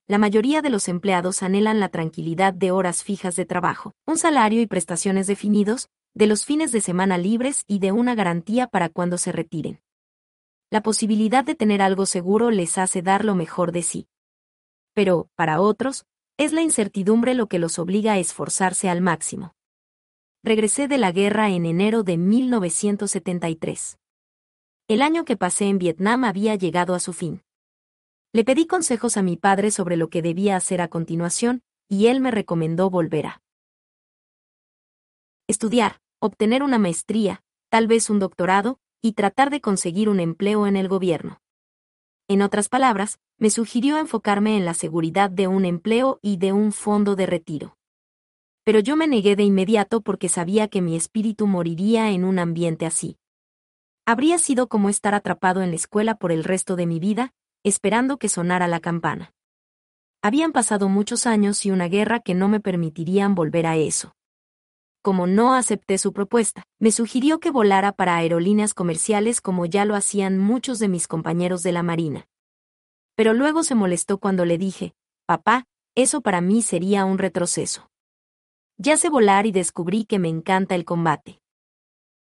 La 0.06 0.18
mayoría 0.18 0.62
de 0.62 0.70
los 0.70 0.90
empleados 0.90 1.44
anhelan 1.44 1.80
la 1.80 1.88
tranquilidad 1.88 2.54
de 2.54 2.72
horas 2.72 3.06
fijas 3.06 3.38
de 3.38 3.46
trabajo, 3.46 3.94
un 4.06 4.18
salario 4.18 4.62
y 4.62 4.68
prestaciones 4.68 5.28
definidos, 5.28 5.88
de 6.14 6.28
los 6.28 6.44
fines 6.44 6.74
de 6.74 6.82
semana 6.82 7.18
libres 7.18 7.64
y 7.68 7.80
de 7.80 7.94
una 7.94 8.16
garantía 8.16 8.68
para 8.68 8.90
cuando 8.90 9.18
se 9.18 9.32
retiren. 9.32 9.80
La 10.70 10.82
posibilidad 10.82 11.46
de 11.46 11.56
tener 11.56 11.82
algo 11.82 12.06
seguro 12.06 12.52
les 12.52 12.78
hace 12.78 13.02
dar 13.02 13.24
lo 13.24 13.34
mejor 13.34 13.72
de 13.72 13.84
sí. 13.84 14.08
Pero, 14.94 15.30
para 15.36 15.62
otros, 15.62 16.06
es 16.36 16.52
la 16.52 16.62
incertidumbre 16.62 17.34
lo 17.34 17.48
que 17.48 17.60
los 17.60 17.80
obliga 17.80 18.14
a 18.14 18.20
esforzarse 18.20 18.90
al 18.90 19.00
máximo 19.00 19.54
regresé 20.44 20.88
de 20.88 20.98
la 20.98 21.12
guerra 21.12 21.50
en 21.50 21.66
enero 21.66 22.04
de 22.04 22.18
1973. 22.18 23.98
El 24.88 25.02
año 25.02 25.26
que 25.26 25.36
pasé 25.36 25.66
en 25.66 25.80
Vietnam 25.80 26.24
había 26.24 26.56
llegado 26.56 26.94
a 26.94 27.00
su 27.00 27.14
fin. 27.14 27.44
Le 28.34 28.44
pedí 28.44 28.68
consejos 28.68 29.18
a 29.18 29.24
mi 29.24 29.36
padre 29.36 29.72
sobre 29.72 29.98
lo 29.98 30.10
que 30.10 30.22
debía 30.22 30.56
hacer 30.56 30.82
a 30.82 30.88
continuación, 30.88 31.64
y 31.90 32.08
él 32.08 32.22
me 32.22 32.32
recomendó 32.32 32.90
volver 32.90 33.28
a 33.28 33.42
estudiar, 35.48 36.02
obtener 36.20 36.62
una 36.62 36.78
maestría, 36.78 37.42
tal 37.70 37.88
vez 37.88 38.10
un 38.10 38.20
doctorado, 38.20 38.80
y 39.02 39.14
tratar 39.14 39.50
de 39.50 39.62
conseguir 39.62 40.10
un 40.10 40.20
empleo 40.20 40.68
en 40.68 40.76
el 40.76 40.88
gobierno. 40.88 41.42
En 42.28 42.42
otras 42.42 42.68
palabras, 42.68 43.20
me 43.38 43.50
sugirió 43.50 43.98
enfocarme 43.98 44.58
en 44.58 44.66
la 44.66 44.74
seguridad 44.74 45.30
de 45.30 45.48
un 45.48 45.64
empleo 45.64 46.20
y 46.22 46.38
de 46.38 46.52
un 46.52 46.74
fondo 46.74 47.16
de 47.16 47.26
retiro 47.26 47.77
pero 48.68 48.82
yo 48.82 48.98
me 48.98 49.08
negué 49.08 49.38
de 49.38 49.44
inmediato 49.44 50.02
porque 50.02 50.28
sabía 50.28 50.68
que 50.68 50.82
mi 50.82 50.98
espíritu 50.98 51.48
moriría 51.48 52.12
en 52.12 52.26
un 52.26 52.38
ambiente 52.38 52.86
así. 52.86 53.18
Habría 54.06 54.38
sido 54.40 54.68
como 54.68 54.90
estar 54.90 55.16
atrapado 55.16 55.62
en 55.62 55.70
la 55.70 55.78
escuela 55.78 56.16
por 56.16 56.34
el 56.34 56.44
resto 56.44 56.76
de 56.76 56.86
mi 56.86 57.00
vida, 57.00 57.32
esperando 57.64 58.18
que 58.18 58.28
sonara 58.28 58.68
la 58.68 58.82
campana. 58.82 59.32
Habían 60.22 60.52
pasado 60.52 60.90
muchos 60.90 61.26
años 61.28 61.66
y 61.66 61.72
una 61.72 61.88
guerra 61.88 62.20
que 62.20 62.34
no 62.34 62.50
me 62.50 62.60
permitirían 62.60 63.36
volver 63.36 63.68
a 63.68 63.78
eso. 63.78 64.12
Como 65.02 65.28
no 65.28 65.54
acepté 65.54 65.98
su 65.98 66.12
propuesta, 66.12 66.64
me 66.78 66.92
sugirió 66.92 67.40
que 67.40 67.52
volara 67.52 67.94
para 67.94 68.18
aerolíneas 68.18 68.74
comerciales 68.74 69.40
como 69.40 69.66
ya 69.66 69.86
lo 69.86 69.96
hacían 69.96 70.40
muchos 70.40 70.78
de 70.80 70.90
mis 70.90 71.08
compañeros 71.08 71.64
de 71.64 71.72
la 71.72 71.84
Marina. 71.84 72.28
Pero 73.16 73.34
luego 73.34 73.64
se 73.64 73.76
molestó 73.76 74.18
cuando 74.18 74.44
le 74.44 74.58
dije, 74.58 74.94
papá, 75.26 75.64
eso 75.96 76.20
para 76.20 76.42
mí 76.42 76.62
sería 76.62 77.06
un 77.06 77.18
retroceso. 77.18 77.88
Ya 78.80 78.96
sé 78.96 79.10
volar 79.10 79.48
y 79.48 79.52
descubrí 79.52 80.06
que 80.06 80.20
me 80.20 80.30
encanta 80.30 80.76
el 80.76 80.86
combate. 80.86 81.42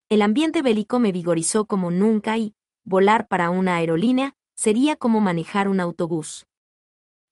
El 0.09 0.23
ambiente 0.23 0.63
bélico 0.63 0.97
me 0.97 1.11
vigorizó 1.11 1.65
como 1.65 1.91
nunca 1.91 2.35
y, 2.37 2.55
volar 2.83 3.27
para 3.27 3.51
una 3.51 3.75
aerolínea, 3.75 4.35
sería 4.55 4.95
como 4.95 5.19
manejar 5.21 5.67
un 5.67 5.79
autobús. 5.79 6.47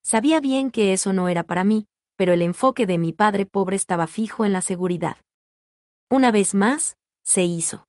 Sabía 0.03 0.39
bien 0.41 0.69
que 0.69 0.93
eso 0.93 1.11
no 1.11 1.27
era 1.27 1.41
para 1.41 1.63
mí, 1.63 1.87
pero 2.15 2.33
el 2.33 2.43
enfoque 2.43 2.85
de 2.85 2.99
mi 2.99 3.13
padre 3.13 3.47
pobre 3.47 3.75
estaba 3.75 4.05
fijo 4.05 4.45
en 4.45 4.53
la 4.53 4.61
seguridad. 4.61 5.17
Una 6.07 6.31
vez 6.31 6.53
más, 6.53 6.95
se 7.23 7.43
hizo. 7.43 7.87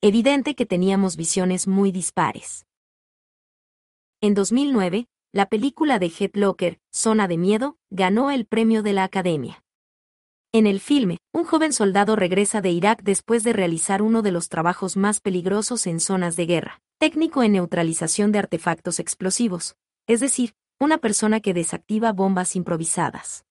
Evidente 0.00 0.54
que 0.54 0.64
teníamos 0.64 1.16
visiones 1.16 1.68
muy 1.68 1.92
dispares. 1.92 2.66
En 4.22 4.32
2009, 4.32 5.06
la 5.34 5.46
película 5.46 5.98
de 5.98 6.10
Heath 6.10 6.36
Locker, 6.36 6.78
Zona 6.92 7.26
de 7.26 7.36
Miedo, 7.38 7.76
ganó 7.90 8.30
el 8.30 8.46
premio 8.46 8.84
de 8.84 8.92
la 8.92 9.02
Academia. 9.02 9.64
En 10.52 10.68
el 10.68 10.78
filme, 10.78 11.18
un 11.32 11.42
joven 11.42 11.72
soldado 11.72 12.14
regresa 12.14 12.60
de 12.60 12.70
Irak 12.70 13.02
después 13.02 13.42
de 13.42 13.52
realizar 13.52 14.00
uno 14.00 14.22
de 14.22 14.30
los 14.30 14.48
trabajos 14.48 14.96
más 14.96 15.18
peligrosos 15.18 15.88
en 15.88 15.98
zonas 15.98 16.36
de 16.36 16.46
guerra, 16.46 16.82
técnico 16.98 17.42
en 17.42 17.50
neutralización 17.54 18.30
de 18.30 18.38
artefactos 18.38 19.00
explosivos, 19.00 19.74
es 20.06 20.20
decir, 20.20 20.54
una 20.78 20.98
persona 20.98 21.40
que 21.40 21.52
desactiva 21.52 22.12
bombas 22.12 22.54
improvisadas. 22.54 23.44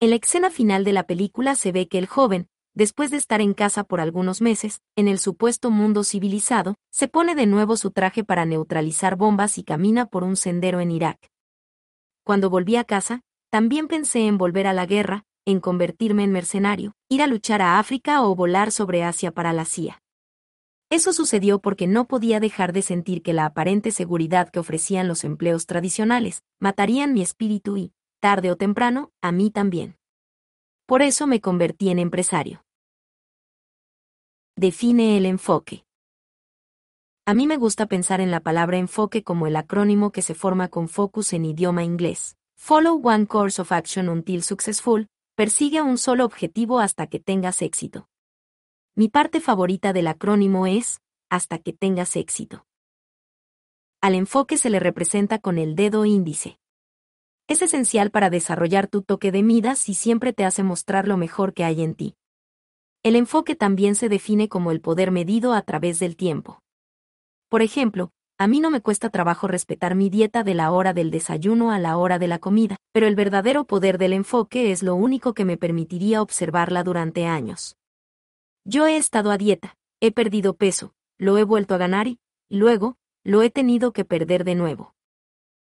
En 0.00 0.10
la 0.10 0.16
escena 0.16 0.50
final 0.50 0.84
de 0.84 0.92
la 0.92 1.04
película 1.04 1.54
se 1.54 1.72
ve 1.72 1.88
que 1.88 1.96
el 1.96 2.08
joven, 2.08 2.50
después 2.80 3.10
de 3.10 3.18
estar 3.18 3.42
en 3.42 3.52
casa 3.52 3.84
por 3.84 4.00
algunos 4.00 4.40
meses, 4.40 4.80
en 4.96 5.06
el 5.06 5.18
supuesto 5.18 5.70
mundo 5.70 6.02
civilizado, 6.02 6.76
se 6.90 7.08
pone 7.08 7.34
de 7.34 7.44
nuevo 7.44 7.76
su 7.76 7.90
traje 7.90 8.24
para 8.24 8.46
neutralizar 8.46 9.16
bombas 9.16 9.58
y 9.58 9.64
camina 9.64 10.06
por 10.06 10.24
un 10.24 10.34
sendero 10.34 10.80
en 10.80 10.90
Irak. 10.90 11.18
Cuando 12.24 12.48
volví 12.48 12.76
a 12.76 12.84
casa, 12.84 13.20
también 13.50 13.86
pensé 13.86 14.26
en 14.26 14.38
volver 14.38 14.66
a 14.66 14.72
la 14.72 14.86
guerra, 14.86 15.24
en 15.44 15.60
convertirme 15.60 16.24
en 16.24 16.32
mercenario, 16.32 16.94
ir 17.10 17.20
a 17.20 17.26
luchar 17.26 17.60
a 17.60 17.78
África 17.78 18.22
o 18.22 18.34
volar 18.34 18.72
sobre 18.72 19.04
Asia 19.04 19.30
para 19.30 19.52
la 19.52 19.66
CIA. 19.66 20.00
Eso 20.88 21.12
sucedió 21.12 21.58
porque 21.58 21.86
no 21.86 22.06
podía 22.06 22.40
dejar 22.40 22.72
de 22.72 22.80
sentir 22.80 23.20
que 23.22 23.34
la 23.34 23.44
aparente 23.44 23.90
seguridad 23.90 24.48
que 24.48 24.58
ofrecían 24.58 25.06
los 25.06 25.24
empleos 25.24 25.66
tradicionales 25.66 26.44
matarían 26.58 27.12
mi 27.12 27.20
espíritu 27.20 27.76
y, 27.76 27.92
tarde 28.20 28.50
o 28.50 28.56
temprano, 28.56 29.12
a 29.20 29.32
mí 29.32 29.50
también. 29.50 29.98
Por 30.86 31.02
eso 31.02 31.26
me 31.26 31.42
convertí 31.42 31.90
en 31.90 31.98
empresario. 31.98 32.64
Define 34.60 35.16
el 35.16 35.24
enfoque. 35.24 35.86
A 37.24 37.32
mí 37.32 37.46
me 37.46 37.56
gusta 37.56 37.86
pensar 37.86 38.20
en 38.20 38.30
la 38.30 38.40
palabra 38.40 38.76
enfoque 38.76 39.24
como 39.24 39.46
el 39.46 39.56
acrónimo 39.56 40.12
que 40.12 40.20
se 40.20 40.34
forma 40.34 40.68
con 40.68 40.90
focus 40.90 41.32
en 41.32 41.46
idioma 41.46 41.82
inglés. 41.82 42.36
Follow 42.58 43.00
one 43.02 43.24
course 43.24 43.58
of 43.62 43.72
action 43.72 44.10
until 44.10 44.42
successful, 44.42 45.08
persigue 45.34 45.80
un 45.80 45.96
solo 45.96 46.26
objetivo 46.26 46.78
hasta 46.78 47.06
que 47.06 47.18
tengas 47.18 47.62
éxito. 47.62 48.10
Mi 48.94 49.08
parte 49.08 49.40
favorita 49.40 49.94
del 49.94 50.08
acrónimo 50.08 50.66
es, 50.66 51.00
hasta 51.30 51.56
que 51.58 51.72
tengas 51.72 52.14
éxito. 52.14 52.66
Al 54.02 54.14
enfoque 54.14 54.58
se 54.58 54.68
le 54.68 54.78
representa 54.78 55.38
con 55.38 55.56
el 55.56 55.74
dedo 55.74 56.04
índice 56.04 56.60
es 57.50 57.62
esencial 57.62 58.12
para 58.12 58.30
desarrollar 58.30 58.86
tu 58.86 59.02
toque 59.02 59.32
de 59.32 59.42
Midas 59.42 59.88
y 59.88 59.94
siempre 59.94 60.32
te 60.32 60.44
hace 60.44 60.62
mostrar 60.62 61.08
lo 61.08 61.16
mejor 61.16 61.52
que 61.52 61.64
hay 61.64 61.82
en 61.82 61.96
ti. 61.96 62.14
El 63.02 63.16
enfoque 63.16 63.56
también 63.56 63.94
se 63.94 64.10
define 64.10 64.50
como 64.50 64.70
el 64.70 64.82
poder 64.82 65.10
medido 65.10 65.54
a 65.54 65.62
través 65.62 65.98
del 66.00 66.16
tiempo. 66.16 66.60
Por 67.48 67.62
ejemplo, 67.62 68.10
a 68.36 68.46
mí 68.46 68.60
no 68.60 68.70
me 68.70 68.82
cuesta 68.82 69.08
trabajo 69.08 69.48
respetar 69.48 69.94
mi 69.94 70.10
dieta 70.10 70.44
de 70.44 70.52
la 70.52 70.70
hora 70.70 70.92
del 70.92 71.10
desayuno 71.10 71.70
a 71.70 71.78
la 71.78 71.96
hora 71.96 72.18
de 72.18 72.28
la 72.28 72.38
comida, 72.38 72.76
pero 72.92 73.06
el 73.06 73.16
verdadero 73.16 73.64
poder 73.64 73.96
del 73.96 74.12
enfoque 74.12 74.70
es 74.70 74.82
lo 74.82 74.94
único 74.96 75.32
que 75.32 75.46
me 75.46 75.56
permitiría 75.56 76.20
observarla 76.20 76.82
durante 76.82 77.26
años. 77.26 77.76
Yo 78.66 78.86
he 78.86 78.98
estado 78.98 79.30
a 79.30 79.38
dieta, 79.38 79.76
he 80.00 80.12
perdido 80.12 80.54
peso, 80.54 80.92
lo 81.18 81.38
he 81.38 81.44
vuelto 81.44 81.74
a 81.74 81.78
ganar 81.78 82.06
y, 82.06 82.18
luego, 82.50 82.96
lo 83.24 83.40
he 83.40 83.48
tenido 83.48 83.92
que 83.92 84.04
perder 84.04 84.44
de 84.44 84.56
nuevo. 84.56 84.94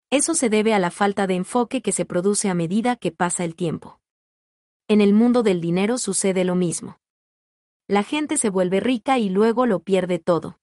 Eso 0.08 0.34
se 0.34 0.48
debe 0.48 0.72
a 0.72 0.78
la 0.78 0.90
falta 0.90 1.26
de 1.26 1.34
enfoque 1.34 1.82
que 1.82 1.92
se 1.92 2.06
produce 2.06 2.48
a 2.48 2.54
medida 2.54 2.96
que 2.96 3.12
pasa 3.12 3.44
el 3.44 3.54
tiempo. 3.54 4.00
En 4.88 5.02
el 5.02 5.12
mundo 5.12 5.42
del 5.42 5.60
dinero 5.60 5.98
sucede 5.98 6.44
lo 6.44 6.54
mismo. 6.54 6.98
La 7.88 8.02
gente 8.02 8.36
se 8.36 8.50
vuelve 8.50 8.80
rica 8.80 9.18
y 9.18 9.30
luego 9.30 9.64
lo 9.64 9.80
pierde 9.80 10.18
todo. 10.18 10.58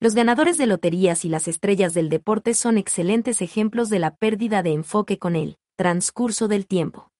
Los 0.00 0.14
ganadores 0.14 0.56
de 0.56 0.66
loterías 0.66 1.26
y 1.26 1.28
las 1.28 1.46
estrellas 1.48 1.92
del 1.92 2.08
deporte 2.08 2.54
son 2.54 2.78
excelentes 2.78 3.42
ejemplos 3.42 3.90
de 3.90 3.98
la 3.98 4.16
pérdida 4.16 4.62
de 4.62 4.72
enfoque 4.72 5.18
con 5.18 5.36
el 5.36 5.58
transcurso 5.76 6.48
del 6.48 6.66
tiempo. 6.66 7.12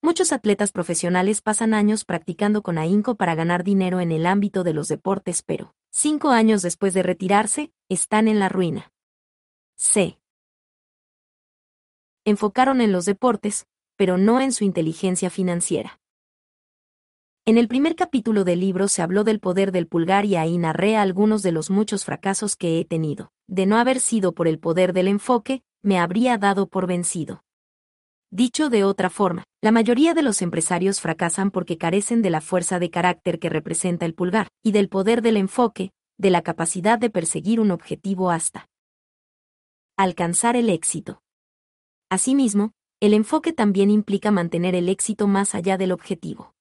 Muchos 0.00 0.32
atletas 0.32 0.70
profesionales 0.70 1.42
pasan 1.42 1.74
años 1.74 2.04
practicando 2.04 2.62
con 2.62 2.78
ahínco 2.78 3.16
para 3.16 3.34
ganar 3.34 3.64
dinero 3.64 3.98
en 3.98 4.12
el 4.12 4.26
ámbito 4.26 4.62
de 4.62 4.74
los 4.74 4.86
deportes, 4.86 5.42
pero, 5.42 5.74
cinco 5.90 6.30
años 6.30 6.62
después 6.62 6.94
de 6.94 7.02
retirarse, 7.02 7.72
están 7.88 8.28
en 8.28 8.38
la 8.38 8.48
ruina. 8.48 8.92
C 9.74 10.20
enfocaron 12.24 12.80
en 12.80 12.92
los 12.92 13.06
deportes, 13.06 13.66
pero 13.96 14.18
no 14.18 14.40
en 14.40 14.52
su 14.52 14.62
inteligencia 14.62 15.30
financiera. 15.30 16.00
En 17.48 17.58
el 17.58 17.68
primer 17.68 17.94
capítulo 17.94 18.42
del 18.42 18.58
libro 18.58 18.88
se 18.88 19.02
habló 19.02 19.22
del 19.22 19.38
poder 19.38 19.70
del 19.70 19.86
pulgar 19.86 20.24
y 20.24 20.34
ahí 20.34 20.58
narré 20.58 20.96
algunos 20.96 21.44
de 21.44 21.52
los 21.52 21.70
muchos 21.70 22.04
fracasos 22.04 22.56
que 22.56 22.80
he 22.80 22.84
tenido. 22.84 23.30
De 23.46 23.66
no 23.66 23.76
haber 23.76 24.00
sido 24.00 24.32
por 24.32 24.48
el 24.48 24.58
poder 24.58 24.92
del 24.92 25.06
enfoque, 25.06 25.62
me 25.80 26.00
habría 26.00 26.38
dado 26.38 26.66
por 26.66 26.88
vencido. 26.88 27.44
Dicho 28.32 28.68
de 28.68 28.82
otra 28.82 29.10
forma, 29.10 29.44
la 29.62 29.70
mayoría 29.70 30.12
de 30.12 30.24
los 30.24 30.42
empresarios 30.42 31.00
fracasan 31.00 31.52
porque 31.52 31.78
carecen 31.78 32.20
de 32.20 32.30
la 32.30 32.40
fuerza 32.40 32.80
de 32.80 32.90
carácter 32.90 33.38
que 33.38 33.48
representa 33.48 34.06
el 34.06 34.14
pulgar, 34.14 34.48
y 34.64 34.72
del 34.72 34.88
poder 34.88 35.22
del 35.22 35.36
enfoque, 35.36 35.92
de 36.18 36.30
la 36.30 36.42
capacidad 36.42 36.98
de 36.98 37.10
perseguir 37.10 37.60
un 37.60 37.70
objetivo 37.70 38.32
hasta 38.32 38.66
alcanzar 39.96 40.56
el 40.56 40.68
éxito. 40.68 41.22
Asimismo, 42.10 42.72
el 42.98 43.14
enfoque 43.14 43.52
también 43.52 43.92
implica 43.92 44.32
mantener 44.32 44.74
el 44.74 44.88
éxito 44.88 45.28
más 45.28 45.54
allá 45.54 45.78
del 45.78 45.92
objetivo. 45.92 46.55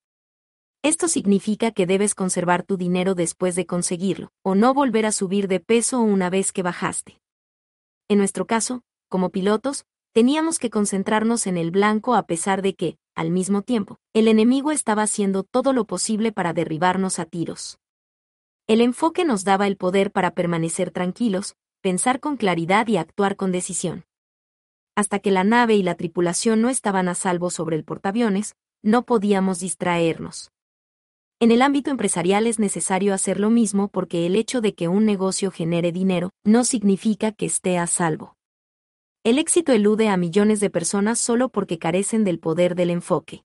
Esto 0.85 1.07
significa 1.07 1.71
que 1.71 1.87
debes 1.87 2.13
conservar 2.13 2.61
tu 2.61 2.77
dinero 2.77 3.15
después 3.15 3.55
de 3.55 3.65
conseguirlo, 3.65 4.31
o 4.43 4.53
no 4.53 4.75
volver 4.75 5.07
a 5.07 5.11
subir 5.11 5.47
de 5.47 5.59
peso 5.59 5.99
una 5.99 6.29
vez 6.29 6.51
que 6.51 6.61
bajaste. 6.61 7.19
En 8.07 8.19
nuestro 8.19 8.45
caso, 8.45 8.83
como 9.09 9.31
pilotos, 9.31 9.85
teníamos 10.13 10.59
que 10.59 10.69
concentrarnos 10.69 11.47
en 11.47 11.57
el 11.57 11.71
blanco 11.71 12.13
a 12.13 12.27
pesar 12.27 12.61
de 12.61 12.75
que, 12.75 12.99
al 13.15 13.31
mismo 13.31 13.63
tiempo, 13.63 13.97
el 14.13 14.27
enemigo 14.27 14.71
estaba 14.71 15.01
haciendo 15.01 15.41
todo 15.41 15.73
lo 15.73 15.85
posible 15.85 16.31
para 16.31 16.53
derribarnos 16.53 17.17
a 17.17 17.25
tiros. 17.25 17.79
El 18.67 18.79
enfoque 18.79 19.25
nos 19.25 19.43
daba 19.43 19.65
el 19.65 19.77
poder 19.77 20.11
para 20.11 20.35
permanecer 20.35 20.91
tranquilos, 20.91 21.55
pensar 21.81 22.19
con 22.19 22.37
claridad 22.37 22.87
y 22.89 22.97
actuar 22.97 23.37
con 23.37 23.51
decisión. 23.51 24.05
Hasta 24.95 25.17
que 25.17 25.31
la 25.31 25.43
nave 25.43 25.73
y 25.73 25.81
la 25.81 25.95
tripulación 25.95 26.61
no 26.61 26.69
estaban 26.69 27.07
a 27.07 27.15
salvo 27.15 27.49
sobre 27.49 27.75
el 27.75 27.83
portaaviones, 27.83 28.55
no 28.83 29.01
podíamos 29.01 29.57
distraernos. 29.57 30.51
En 31.41 31.51
el 31.51 31.61
ámbito 31.61 31.91
empresarial 31.91 32.47
es 32.47 32.59
necesario 32.59 33.13
hacer 33.13 33.41
lo 33.41 33.49
mismo 33.49 33.89
porque 33.89 34.25
el 34.25 34.37
hecho 34.37 34.61
de 34.61 34.73
que 34.73 34.87
un 34.87 35.05
negocio 35.05 35.51
genere 35.51 35.91
dinero 35.91 36.31
no 36.45 36.63
significa 36.63 37.33
que 37.33 37.45
esté 37.45 37.77
a 37.77 37.87
salvo. 37.87 38.37
El 39.25 39.37
éxito 39.37 39.73
elude 39.73 40.07
a 40.07 40.15
millones 40.15 40.61
de 40.61 40.69
personas 40.69 41.19
solo 41.19 41.49
porque 41.49 41.77
carecen 41.77 42.23
del 42.23 42.39
poder 42.39 42.75
del 42.75 42.89
enfoque. 42.89 43.43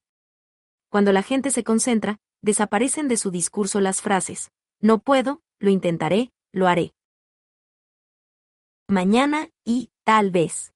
Cuando 0.89 1.13
la 1.13 1.23
gente 1.23 1.51
se 1.51 1.65
concentra, 1.65 2.19
desaparecen 2.43 3.09
de 3.09 3.17
su 3.17 3.33
discurso 3.33 3.81
las 3.81 4.01
frases, 4.03 4.53
no 4.81 5.01
puedo, 5.01 5.43
lo 5.59 5.71
intentaré, 5.71 6.31
lo 6.53 6.69
haré. 6.69 6.93
Mañana 8.89 9.49
y, 9.65 9.91
tal 10.05 10.31
vez. 10.31 10.73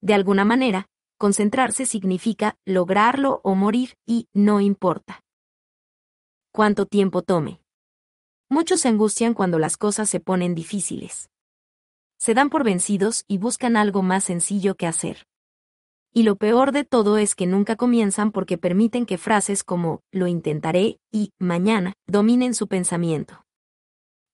De 0.00 0.14
alguna 0.14 0.44
manera, 0.44 0.86
concentrarse 1.18 1.86
significa 1.86 2.56
lograrlo 2.64 3.40
o 3.42 3.56
morir 3.56 3.96
y 4.06 4.28
no 4.32 4.60
importa. 4.60 5.24
¿Cuánto 6.52 6.86
tiempo 6.86 7.22
tome? 7.22 7.60
Muchos 8.48 8.80
se 8.80 8.88
angustian 8.88 9.34
cuando 9.34 9.58
las 9.58 9.76
cosas 9.76 10.08
se 10.08 10.20
ponen 10.20 10.54
difíciles 10.54 11.30
se 12.20 12.34
dan 12.34 12.50
por 12.50 12.64
vencidos 12.64 13.24
y 13.28 13.38
buscan 13.38 13.78
algo 13.78 14.02
más 14.02 14.24
sencillo 14.24 14.74
que 14.74 14.86
hacer. 14.86 15.26
Y 16.12 16.24
lo 16.24 16.36
peor 16.36 16.70
de 16.70 16.84
todo 16.84 17.16
es 17.16 17.34
que 17.34 17.46
nunca 17.46 17.76
comienzan 17.76 18.30
porque 18.30 18.58
permiten 18.58 19.06
que 19.06 19.16
frases 19.16 19.64
como 19.64 20.02
lo 20.12 20.26
intentaré 20.26 20.98
y 21.10 21.32
mañana 21.38 21.94
dominen 22.06 22.52
su 22.52 22.68
pensamiento. 22.68 23.46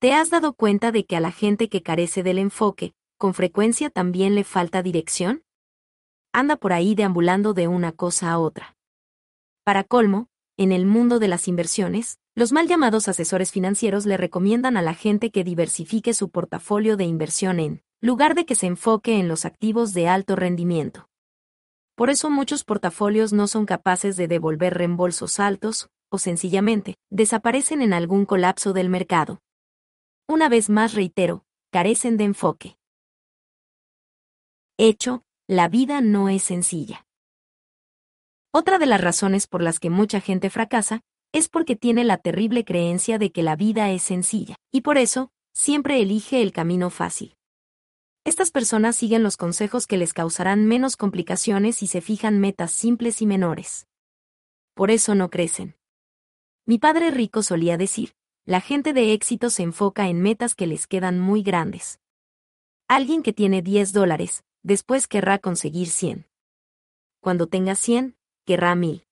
¿Te 0.00 0.12
has 0.14 0.30
dado 0.30 0.54
cuenta 0.54 0.90
de 0.90 1.06
que 1.06 1.16
a 1.16 1.20
la 1.20 1.30
gente 1.30 1.68
que 1.68 1.82
carece 1.82 2.24
del 2.24 2.38
enfoque, 2.38 2.92
con 3.18 3.34
frecuencia 3.34 3.88
también 3.88 4.34
le 4.34 4.42
falta 4.42 4.82
dirección? 4.82 5.44
Anda 6.32 6.56
por 6.56 6.72
ahí 6.72 6.96
deambulando 6.96 7.54
de 7.54 7.68
una 7.68 7.92
cosa 7.92 8.32
a 8.32 8.38
otra. 8.38 8.76
Para 9.64 9.84
colmo, 9.84 10.28
en 10.58 10.72
el 10.72 10.86
mundo 10.86 11.18
de 11.18 11.28
las 11.28 11.48
inversiones, 11.48 12.18
los 12.34 12.50
mal 12.50 12.66
llamados 12.66 13.08
asesores 13.08 13.52
financieros 13.52 14.06
le 14.06 14.16
recomiendan 14.16 14.76
a 14.76 14.82
la 14.82 14.94
gente 14.94 15.30
que 15.30 15.44
diversifique 15.44 16.14
su 16.14 16.30
portafolio 16.30 16.96
de 16.96 17.04
inversión 17.04 17.60
en 17.60 17.82
lugar 18.00 18.34
de 18.34 18.46
que 18.46 18.54
se 18.54 18.66
enfoque 18.66 19.18
en 19.18 19.28
los 19.28 19.44
activos 19.44 19.92
de 19.92 20.08
alto 20.08 20.36
rendimiento. 20.36 21.08
Por 21.94 22.10
eso 22.10 22.30
muchos 22.30 22.64
portafolios 22.64 23.32
no 23.32 23.46
son 23.46 23.66
capaces 23.66 24.16
de 24.16 24.28
devolver 24.28 24.74
reembolsos 24.74 25.40
altos, 25.40 25.88
o 26.10 26.18
sencillamente, 26.18 26.96
desaparecen 27.10 27.82
en 27.82 27.92
algún 27.92 28.26
colapso 28.26 28.72
del 28.72 28.88
mercado. 28.88 29.40
Una 30.28 30.48
vez 30.48 30.70
más 30.70 30.94
reitero, 30.94 31.44
carecen 31.70 32.16
de 32.16 32.24
enfoque. 32.24 32.76
Hecho, 34.78 35.22
la 35.46 35.68
vida 35.68 36.00
no 36.00 36.28
es 36.28 36.42
sencilla. 36.42 37.05
Otra 38.58 38.78
de 38.78 38.86
las 38.86 39.02
razones 39.02 39.46
por 39.46 39.62
las 39.62 39.78
que 39.78 39.90
mucha 39.90 40.18
gente 40.18 40.48
fracasa 40.48 41.02
es 41.30 41.50
porque 41.50 41.76
tiene 41.76 42.04
la 42.04 42.16
terrible 42.16 42.64
creencia 42.64 43.18
de 43.18 43.30
que 43.30 43.42
la 43.42 43.54
vida 43.54 43.90
es 43.90 44.02
sencilla, 44.02 44.56
y 44.72 44.80
por 44.80 44.96
eso, 44.96 45.30
siempre 45.52 46.00
elige 46.00 46.40
el 46.40 46.52
camino 46.52 46.88
fácil. 46.88 47.36
Estas 48.24 48.50
personas 48.50 48.96
siguen 48.96 49.22
los 49.22 49.36
consejos 49.36 49.86
que 49.86 49.98
les 49.98 50.14
causarán 50.14 50.64
menos 50.64 50.96
complicaciones 50.96 51.82
y 51.82 51.86
se 51.86 52.00
fijan 52.00 52.40
metas 52.40 52.70
simples 52.70 53.20
y 53.20 53.26
menores. 53.26 53.88
Por 54.72 54.90
eso 54.90 55.14
no 55.14 55.28
crecen. 55.28 55.76
Mi 56.64 56.78
padre 56.78 57.10
rico 57.10 57.42
solía 57.42 57.76
decir, 57.76 58.14
la 58.46 58.62
gente 58.62 58.94
de 58.94 59.12
éxito 59.12 59.50
se 59.50 59.64
enfoca 59.64 60.08
en 60.08 60.22
metas 60.22 60.54
que 60.54 60.66
les 60.66 60.86
quedan 60.86 61.20
muy 61.20 61.42
grandes. 61.42 62.00
Alguien 62.88 63.22
que 63.22 63.34
tiene 63.34 63.60
10 63.60 63.92
dólares, 63.92 64.44
después 64.62 65.08
querrá 65.08 65.40
conseguir 65.40 65.88
100. 65.88 66.26
Cuando 67.20 67.48
tenga 67.48 67.74
100, 67.74 68.16
querrá 68.46 68.74
1000 68.74 69.06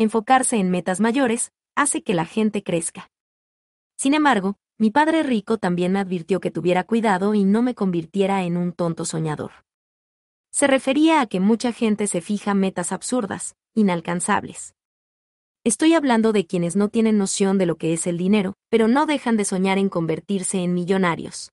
enfocarse 0.00 0.56
en 0.56 0.70
metas 0.70 0.98
mayores, 0.98 1.52
hace 1.76 2.02
que 2.02 2.14
la 2.14 2.24
gente 2.24 2.62
crezca. 2.62 3.10
Sin 3.98 4.14
embargo, 4.14 4.56
mi 4.78 4.90
padre 4.90 5.22
rico 5.22 5.58
también 5.58 5.92
me 5.92 5.98
advirtió 5.98 6.40
que 6.40 6.50
tuviera 6.50 6.84
cuidado 6.84 7.34
y 7.34 7.44
no 7.44 7.60
me 7.60 7.74
convirtiera 7.74 8.44
en 8.44 8.56
un 8.56 8.72
tonto 8.72 9.04
soñador. 9.04 9.50
Se 10.50 10.66
refería 10.66 11.20
a 11.20 11.26
que 11.26 11.38
mucha 11.38 11.72
gente 11.72 12.06
se 12.06 12.22
fija 12.22 12.54
metas 12.54 12.92
absurdas, 12.92 13.56
inalcanzables. 13.74 14.74
Estoy 15.64 15.92
hablando 15.92 16.32
de 16.32 16.46
quienes 16.46 16.76
no 16.76 16.88
tienen 16.88 17.18
noción 17.18 17.58
de 17.58 17.66
lo 17.66 17.76
que 17.76 17.92
es 17.92 18.06
el 18.06 18.16
dinero, 18.16 18.54
pero 18.70 18.88
no 18.88 19.04
dejan 19.04 19.36
de 19.36 19.44
soñar 19.44 19.76
en 19.76 19.90
convertirse 19.90 20.62
en 20.62 20.72
millonarios. 20.72 21.52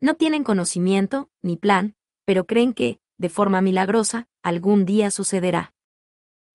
No 0.00 0.14
tienen 0.14 0.44
conocimiento, 0.44 1.28
ni 1.42 1.58
plan, 1.58 1.94
pero 2.24 2.46
creen 2.46 2.72
que, 2.72 3.00
de 3.18 3.28
forma 3.28 3.60
milagrosa, 3.60 4.28
algún 4.42 4.86
día 4.86 5.10
sucederá. 5.10 5.74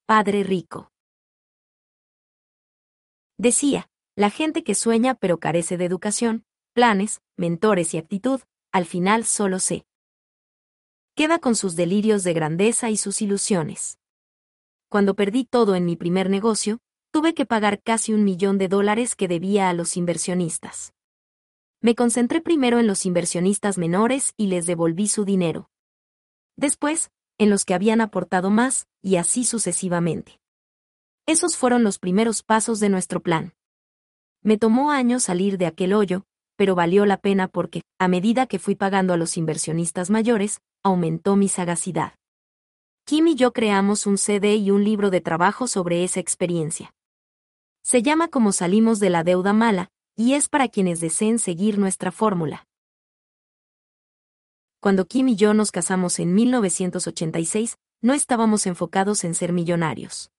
Padre 0.08 0.44
rico. 0.44 0.92
Decía, 3.40 3.90
la 4.16 4.30
gente 4.30 4.64
que 4.64 4.76
sueña 4.76 5.16
pero 5.16 5.40
carece 5.40 5.78
de 5.78 5.86
educación, 5.86 6.46
planes, 6.74 7.24
mentores 7.38 7.96
y 7.96 7.98
actitud, 7.98 8.40
al 8.72 8.86
final 8.86 9.26
solo 9.26 9.58
se 9.58 9.88
queda 11.16 11.40
con 11.40 11.56
sus 11.56 11.76
delirios 11.76 12.24
de 12.24 12.34
grandeza 12.34 12.92
y 12.92 12.98
sus 12.98 13.24
ilusiones. 13.24 13.98
Cuando 14.90 15.16
perdí 15.16 15.44
todo 15.44 15.74
en 15.74 15.86
mi 15.86 15.96
primer 15.96 16.30
negocio, 16.30 16.78
tuve 17.10 17.34
que 17.34 17.48
pagar 17.48 17.82
casi 17.82 18.14
un 18.14 18.24
millón 18.24 18.60
de 18.60 18.68
dólares 18.68 19.16
que 19.16 19.28
debía 19.28 19.70
a 19.70 19.74
los 19.74 19.98
inversionistas. 19.98 20.94
Me 21.82 21.96
concentré 21.96 22.42
primero 22.42 22.78
en 22.78 22.86
los 22.86 23.08
inversionistas 23.08 23.80
menores 23.80 24.36
y 24.38 24.48
les 24.48 24.68
devolví 24.68 25.08
su 25.08 25.26
dinero. 25.26 25.72
Después, 26.58 27.10
en 27.38 27.50
los 27.50 27.66
que 27.66 27.74
habían 27.74 28.02
aportado 28.02 28.50
más, 28.50 28.88
y 29.02 29.18
así 29.18 29.46
sucesivamente. 29.46 30.40
Esos 31.26 31.58
fueron 31.58 31.84
los 31.84 32.00
primeros 32.00 32.44
pasos 32.44 32.80
de 32.80 32.90
nuestro 32.90 33.22
plan. 33.22 33.54
Me 34.42 34.58
tomó 34.58 34.92
años 34.92 35.24
salir 35.24 35.58
de 35.58 35.66
aquel 35.66 35.94
hoyo, 35.94 36.24
pero 36.56 36.76
valió 36.76 37.06
la 37.06 37.18
pena 37.18 37.48
porque, 37.48 37.82
a 38.00 38.08
medida 38.08 38.46
que 38.46 38.60
fui 38.60 38.76
pagando 38.76 39.14
a 39.14 39.18
los 39.18 39.38
inversionistas 39.38 40.10
mayores, 40.10 40.62
aumentó 40.84 41.36
mi 41.36 41.50
sagacidad. 41.50 42.14
Kim 43.06 43.28
y 43.28 43.36
yo 43.36 43.54
creamos 43.54 44.06
un 44.06 44.18
CD 44.18 44.56
y 44.56 44.72
un 44.72 44.84
libro 44.84 45.10
de 45.10 45.22
trabajo 45.22 45.68
sobre 45.68 46.04
esa 46.04 46.20
experiencia. 46.20 46.94
Se 47.84 48.02
llama 48.02 48.30
Como 48.30 48.52
salimos 48.52 49.00
de 49.00 49.10
la 49.10 49.24
deuda 49.24 49.54
mala, 49.54 49.90
y 50.16 50.34
es 50.34 50.48
para 50.48 50.70
quienes 50.70 51.00
deseen 51.02 51.40
seguir 51.40 51.78
nuestra 51.78 52.12
fórmula. 52.12 52.65
Cuando 54.86 55.08
Kim 55.08 55.30
y 55.30 55.36
yo 55.36 55.56
nos 55.56 55.72
casamos 55.72 56.20
en 56.20 56.36
1986, 56.36 57.80
no 58.04 58.14
estábamos 58.14 58.68
enfocados 58.68 59.24
en 59.24 59.34
ser 59.34 59.52
millonarios. 59.52 60.30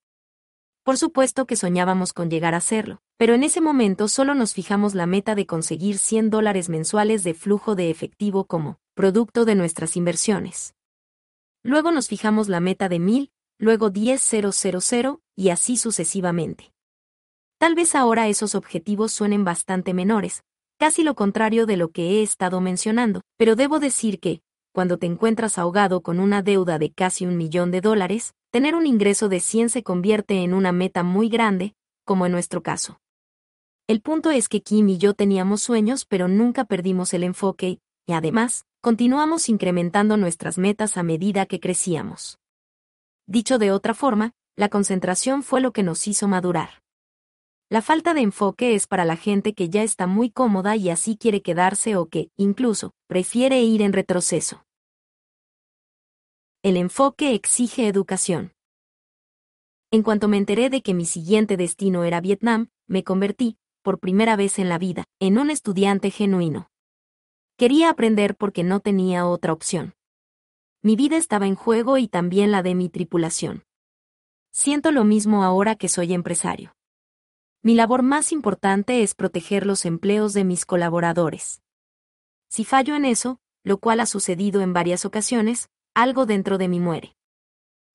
Por 0.85 0.97
supuesto 0.97 1.47
que 1.47 1.57
soñábamos 1.57 2.13
con 2.13 2.31
llegar 2.31 2.55
a 2.55 2.61
serlo, 2.61 3.01
pero 3.17 3.35
en 3.35 3.43
ese 3.43 3.61
momento 3.61 4.07
solo 4.07 4.37
nos 4.37 4.55
fijamos 4.55 4.95
la 4.95 5.07
meta 5.07 5.35
de 5.35 5.47
conseguir 5.47 5.99
100 5.99 6.31
dólares 6.31 6.69
mensuales 6.69 7.25
de 7.25 7.35
flujo 7.35 7.75
de 7.75 7.91
efectivo 7.91 8.45
como 8.45 8.79
producto 8.95 9.47
de 9.47 9.57
nuestras 9.57 9.97
inversiones. 9.97 10.77
Luego 11.65 11.91
nos 11.91 12.07
fijamos 12.07 12.49
la 12.49 12.61
meta 12.61 12.89
de 12.89 13.01
1000, 13.01 13.33
luego 13.59 13.91
10.000 13.91 15.23
y 15.35 15.49
así 15.49 15.77
sucesivamente. 15.77 16.73
Tal 17.59 17.75
vez 17.75 17.97
ahora 17.97 18.29
esos 18.29 18.55
objetivos 18.55 19.11
suenen 19.11 19.43
bastante 19.43 19.93
menores, 19.93 20.45
casi 20.79 21.03
lo 21.03 21.15
contrario 21.15 21.67
de 21.67 21.77
lo 21.77 21.91
que 21.91 22.03
he 22.03 22.23
estado 22.23 22.61
mencionando, 22.61 23.23
pero 23.37 23.57
debo 23.57 23.79
decir 23.79 24.21
que, 24.21 24.43
cuando 24.73 24.99
te 24.99 25.07
encuentras 25.07 25.59
ahogado 25.59 26.03
con 26.03 26.21
una 26.21 26.43
deuda 26.43 26.79
de 26.79 26.93
casi 26.93 27.25
un 27.27 27.37
millón 27.37 27.71
de 27.71 27.81
dólares, 27.81 28.35
tener 28.51 28.75
un 28.75 28.87
ingreso 28.87 29.29
de 29.29 29.41
100 29.41 29.71
se 29.71 29.83
convierte 29.83 30.43
en 30.43 30.53
una 30.53 30.73
meta 30.73 31.03
muy 31.03 31.29
grande, 31.29 31.75
como 32.05 32.27
en 32.27 32.33
nuestro 32.33 32.63
caso. 32.63 33.01
El 33.89 34.03
punto 34.03 34.31
es 34.31 34.49
que 34.49 34.63
Kim 34.63 34.89
y 34.89 34.99
yo 34.99 35.15
teníamos 35.15 35.63
sueños 35.63 36.05
pero 36.05 36.29
nunca 36.29 36.65
perdimos 36.65 37.15
el 37.15 37.23
enfoque, 37.23 37.79
y 38.07 38.13
además, 38.13 38.67
continuamos 38.81 39.49
incrementando 39.49 40.17
nuestras 40.17 40.59
metas 40.59 40.97
a 40.97 41.03
medida 41.03 41.47
que 41.47 41.59
crecíamos. 41.59 42.39
Dicho 43.27 43.59
de 43.59 43.73
otra 43.73 43.95
forma, 43.95 44.33
la 44.57 44.69
concentración 44.69 45.43
fue 45.43 45.61
lo 45.61 45.73
que 45.73 45.83
nos 45.83 46.07
hizo 46.07 46.29
madurar. 46.29 46.83
La 47.69 47.83
falta 47.83 48.15
de 48.15 48.21
enfoque 48.21 48.77
es 48.77 48.87
para 48.87 49.05
la 49.05 49.17
gente 49.17 49.53
que 49.53 49.69
ya 49.69 49.83
está 49.83 50.07
muy 50.07 50.31
cómoda 50.31 50.77
y 50.77 50.89
así 50.89 51.17
quiere 51.17 51.43
quedarse 51.43 51.97
o 51.97 52.07
que, 52.07 52.31
incluso, 52.37 52.93
prefiere 53.09 53.61
ir 53.61 53.83
en 53.83 53.93
retroceso. 53.93 54.65
El 56.63 56.77
enfoque 56.77 57.35
exige 57.35 57.89
educación. 57.89 58.53
En 59.91 60.05
cuanto 60.05 60.29
me 60.29 60.37
enteré 60.37 60.71
de 60.71 60.81
que 60.81 60.95
mi 60.95 61.07
siguiente 61.07 61.57
destino 61.57 62.05
era 62.05 62.21
Vietnam, 62.21 62.69
me 62.87 63.03
convertí, 63.03 63.59
por 63.83 63.99
primera 63.99 64.37
vez 64.37 64.61
en 64.61 64.69
la 64.69 64.79
vida, 64.79 65.05
en 65.19 65.37
un 65.37 65.51
estudiante 65.51 66.13
genuino. 66.13 66.71
Quería 67.57 67.91
aprender 67.91 68.37
porque 68.37 68.63
no 68.63 68.79
tenía 68.79 69.27
otra 69.27 69.53
opción. 69.53 69.95
Mi 70.83 70.95
vida 70.95 71.17
estaba 71.17 71.49
en 71.49 71.57
juego 71.57 71.99
y 71.99 72.07
también 72.07 72.53
la 72.53 72.63
de 72.63 72.77
mi 72.77 72.89
tripulación. 72.91 73.65
Siento 74.53 74.93
lo 74.93 75.03
mismo 75.03 75.43
ahora 75.43 75.75
que 75.75 75.89
soy 75.89 76.13
empresario. 76.13 76.76
Mi 77.67 77.75
labor 77.75 78.05
más 78.05 78.31
importante 78.31 79.03
es 79.03 79.17
proteger 79.17 79.67
los 79.67 79.87
empleos 79.87 80.33
de 80.35 80.45
mis 80.45 80.65
colaboradores. 80.65 81.63
Si 82.49 82.65
fallo 82.65 82.95
en 82.95 83.05
eso, 83.05 83.41
lo 83.65 83.79
cual 83.79 83.99
ha 83.99 84.07
sucedido 84.07 84.61
en 84.61 84.73
varias 84.73 85.05
ocasiones, 85.05 85.69
algo 85.93 86.27
dentro 86.27 86.59
de 86.59 86.69
mí 86.69 86.79
muere. 86.79 87.17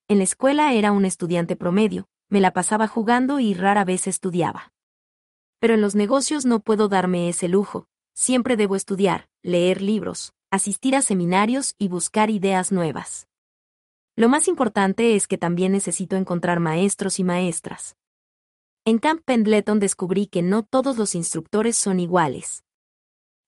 En 0.10 0.18
la 0.18 0.26
escuela 0.26 0.74
era 0.74 0.92
un 0.92 1.06
estudiante 1.06 1.56
promedio, 1.56 2.10
me 2.28 2.42
la 2.42 2.52
pasaba 2.52 2.90
jugando 2.90 3.40
y 3.40 3.54
rara 3.54 3.86
vez 3.86 4.08
estudiaba. 4.08 4.74
Pero 5.60 5.76
en 5.76 5.80
los 5.80 5.96
negocios 5.96 6.46
no 6.46 6.60
puedo 6.60 6.90
darme 6.90 7.30
ese 7.30 7.48
lujo, 7.48 7.88
siempre 8.14 8.58
debo 8.58 8.76
estudiar, 8.76 9.30
leer 9.42 9.82
libros, 9.82 10.34
asistir 10.52 10.98
a 10.98 11.02
seminarios 11.02 11.76
y 11.78 11.88
buscar 11.88 12.30
ideas 12.30 12.74
nuevas. 12.74 13.30
Lo 14.18 14.28
más 14.28 14.50
importante 14.50 15.16
es 15.16 15.30
que 15.30 15.38
también 15.38 15.72
necesito 15.72 16.18
encontrar 16.18 16.60
maestros 16.60 17.20
y 17.20 17.24
maestras. 17.24 17.96
En 18.84 18.98
Camp 18.98 19.22
Pendleton 19.24 19.80
descubrí 19.80 20.26
que 20.26 20.42
no 20.42 20.64
todos 20.64 20.98
los 20.98 21.14
instructores 21.14 21.78
son 21.78 22.00
iguales. 22.00 22.64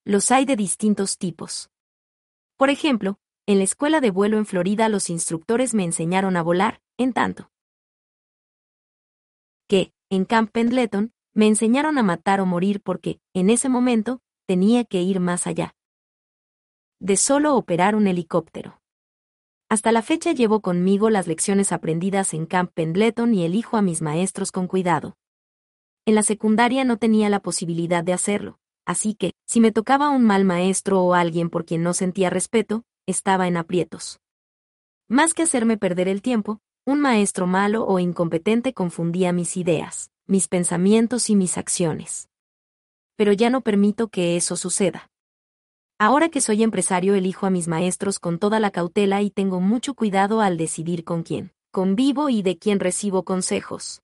Los 0.05 0.29
hay 0.29 0.45
de 0.45 0.55
distintos 0.55 1.17
tipos. 1.17 1.71
Por 2.55 2.69
ejemplo, 2.69 3.17
en 3.47 3.57
la 3.57 3.63
escuela 3.63 3.99
de 3.99 4.11
vuelo 4.11 4.37
en 4.37 4.45
Florida 4.45 4.89
los 4.89 5.09
instructores 5.09 5.73
me 5.73 5.85
enseñaron 5.85 6.37
a 6.37 6.43
volar, 6.43 6.81
en 6.97 7.13
tanto 7.13 7.49
que, 9.67 9.91
en 10.11 10.25
Camp 10.25 10.51
Pendleton, 10.51 11.13
me 11.33 11.47
enseñaron 11.47 11.97
a 11.97 12.03
matar 12.03 12.39
o 12.39 12.45
morir 12.45 12.81
porque, 12.81 13.19
en 13.33 13.49
ese 13.49 13.69
momento, 13.69 14.21
tenía 14.45 14.85
que 14.85 15.01
ir 15.01 15.19
más 15.19 15.47
allá 15.47 15.73
de 16.99 17.17
solo 17.17 17.55
operar 17.55 17.95
un 17.95 18.05
helicóptero. 18.05 18.81
Hasta 19.67 19.91
la 19.91 20.03
fecha 20.03 20.31
llevo 20.31 20.61
conmigo 20.61 21.09
las 21.09 21.25
lecciones 21.25 21.71
aprendidas 21.71 22.35
en 22.35 22.45
Camp 22.45 22.71
Pendleton 22.73 23.33
y 23.33 23.43
elijo 23.43 23.77
a 23.77 23.81
mis 23.81 24.01
maestros 24.01 24.51
con 24.51 24.67
cuidado. 24.67 25.17
En 26.05 26.15
la 26.15 26.23
secundaria 26.23 26.83
no 26.83 26.97
tenía 26.97 27.29
la 27.29 27.39
posibilidad 27.39 28.03
de 28.03 28.11
hacerlo, 28.11 28.59
así 28.85 29.15
que, 29.15 29.31
si 29.47 29.61
me 29.61 29.71
tocaba 29.71 30.09
un 30.09 30.23
mal 30.23 30.43
maestro 30.43 31.01
o 31.01 31.13
alguien 31.13 31.49
por 31.49 31.63
quien 31.63 31.81
no 31.81 31.93
sentía 31.93 32.29
respeto, 32.29 32.83
estaba 33.07 33.47
en 33.47 33.55
aprietos. 33.55 34.19
Más 35.07 35.33
que 35.33 35.43
hacerme 35.43 35.77
perder 35.77 36.09
el 36.09 36.21
tiempo, 36.21 36.59
un 36.85 36.99
maestro 36.99 37.47
malo 37.47 37.85
o 37.87 37.99
incompetente 37.99 38.73
confundía 38.73 39.31
mis 39.31 39.55
ideas, 39.55 40.11
mis 40.27 40.49
pensamientos 40.49 41.29
y 41.29 41.37
mis 41.37 41.57
acciones. 41.57 42.27
Pero 43.15 43.31
ya 43.31 43.49
no 43.49 43.61
permito 43.61 44.09
que 44.09 44.35
eso 44.35 44.57
suceda. 44.57 45.09
Ahora 45.99 46.27
que 46.27 46.41
soy 46.41 46.63
empresario 46.63 47.15
elijo 47.15 47.45
a 47.45 47.49
mis 47.49 47.69
maestros 47.69 48.19
con 48.19 48.39
toda 48.39 48.59
la 48.59 48.71
cautela 48.71 49.21
y 49.21 49.29
tengo 49.29 49.61
mucho 49.61 49.93
cuidado 49.93 50.41
al 50.41 50.57
decidir 50.57 51.05
con 51.05 51.23
quién 51.23 51.53
convivo 51.71 52.29
y 52.29 52.43
de 52.43 52.57
quién 52.59 52.79
recibo 52.79 53.23
consejos. 53.23 54.02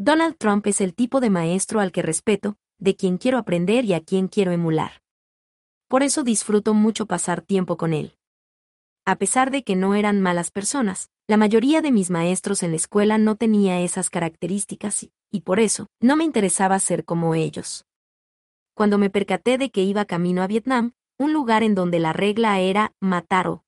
Donald 0.00 0.36
Trump 0.38 0.64
es 0.68 0.80
el 0.80 0.94
tipo 0.94 1.18
de 1.18 1.28
maestro 1.28 1.80
al 1.80 1.90
que 1.90 2.02
respeto, 2.02 2.56
de 2.78 2.94
quien 2.94 3.18
quiero 3.18 3.36
aprender 3.36 3.84
y 3.84 3.94
a 3.94 4.00
quien 4.00 4.28
quiero 4.28 4.52
emular. 4.52 5.02
Por 5.88 6.04
eso 6.04 6.22
disfruto 6.22 6.72
mucho 6.72 7.06
pasar 7.06 7.42
tiempo 7.42 7.76
con 7.76 7.92
él. 7.92 8.16
A 9.04 9.16
pesar 9.16 9.50
de 9.50 9.64
que 9.64 9.74
no 9.74 9.96
eran 9.96 10.20
malas 10.20 10.52
personas, 10.52 11.10
la 11.26 11.36
mayoría 11.36 11.82
de 11.82 11.90
mis 11.90 12.10
maestros 12.10 12.62
en 12.62 12.70
la 12.70 12.76
escuela 12.76 13.18
no 13.18 13.34
tenía 13.34 13.80
esas 13.80 14.08
características 14.08 15.08
y, 15.32 15.40
por 15.40 15.58
eso, 15.58 15.88
no 16.00 16.14
me 16.14 16.22
interesaba 16.22 16.78
ser 16.78 17.04
como 17.04 17.34
ellos. 17.34 17.84
Cuando 18.74 18.98
me 18.98 19.10
percaté 19.10 19.58
de 19.58 19.70
que 19.70 19.82
iba 19.82 20.04
camino 20.04 20.44
a 20.44 20.46
Vietnam, 20.46 20.92
un 21.18 21.32
lugar 21.32 21.64
en 21.64 21.74
donde 21.74 21.98
la 21.98 22.12
regla 22.12 22.60
era 22.60 22.92
matar 23.00 23.48
o 23.48 23.64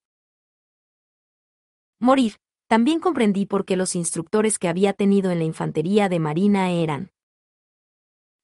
morir. 1.99 2.37
También 2.71 3.01
comprendí 3.01 3.47
por 3.47 3.65
qué 3.65 3.75
los 3.75 3.97
instructores 3.97 4.57
que 4.57 4.69
había 4.69 4.93
tenido 4.93 5.33
en 5.33 5.41
la 5.41 5.45
infantería 5.45 6.09
de 6.09 6.21
Marina 6.21 6.71
eran 6.71 7.11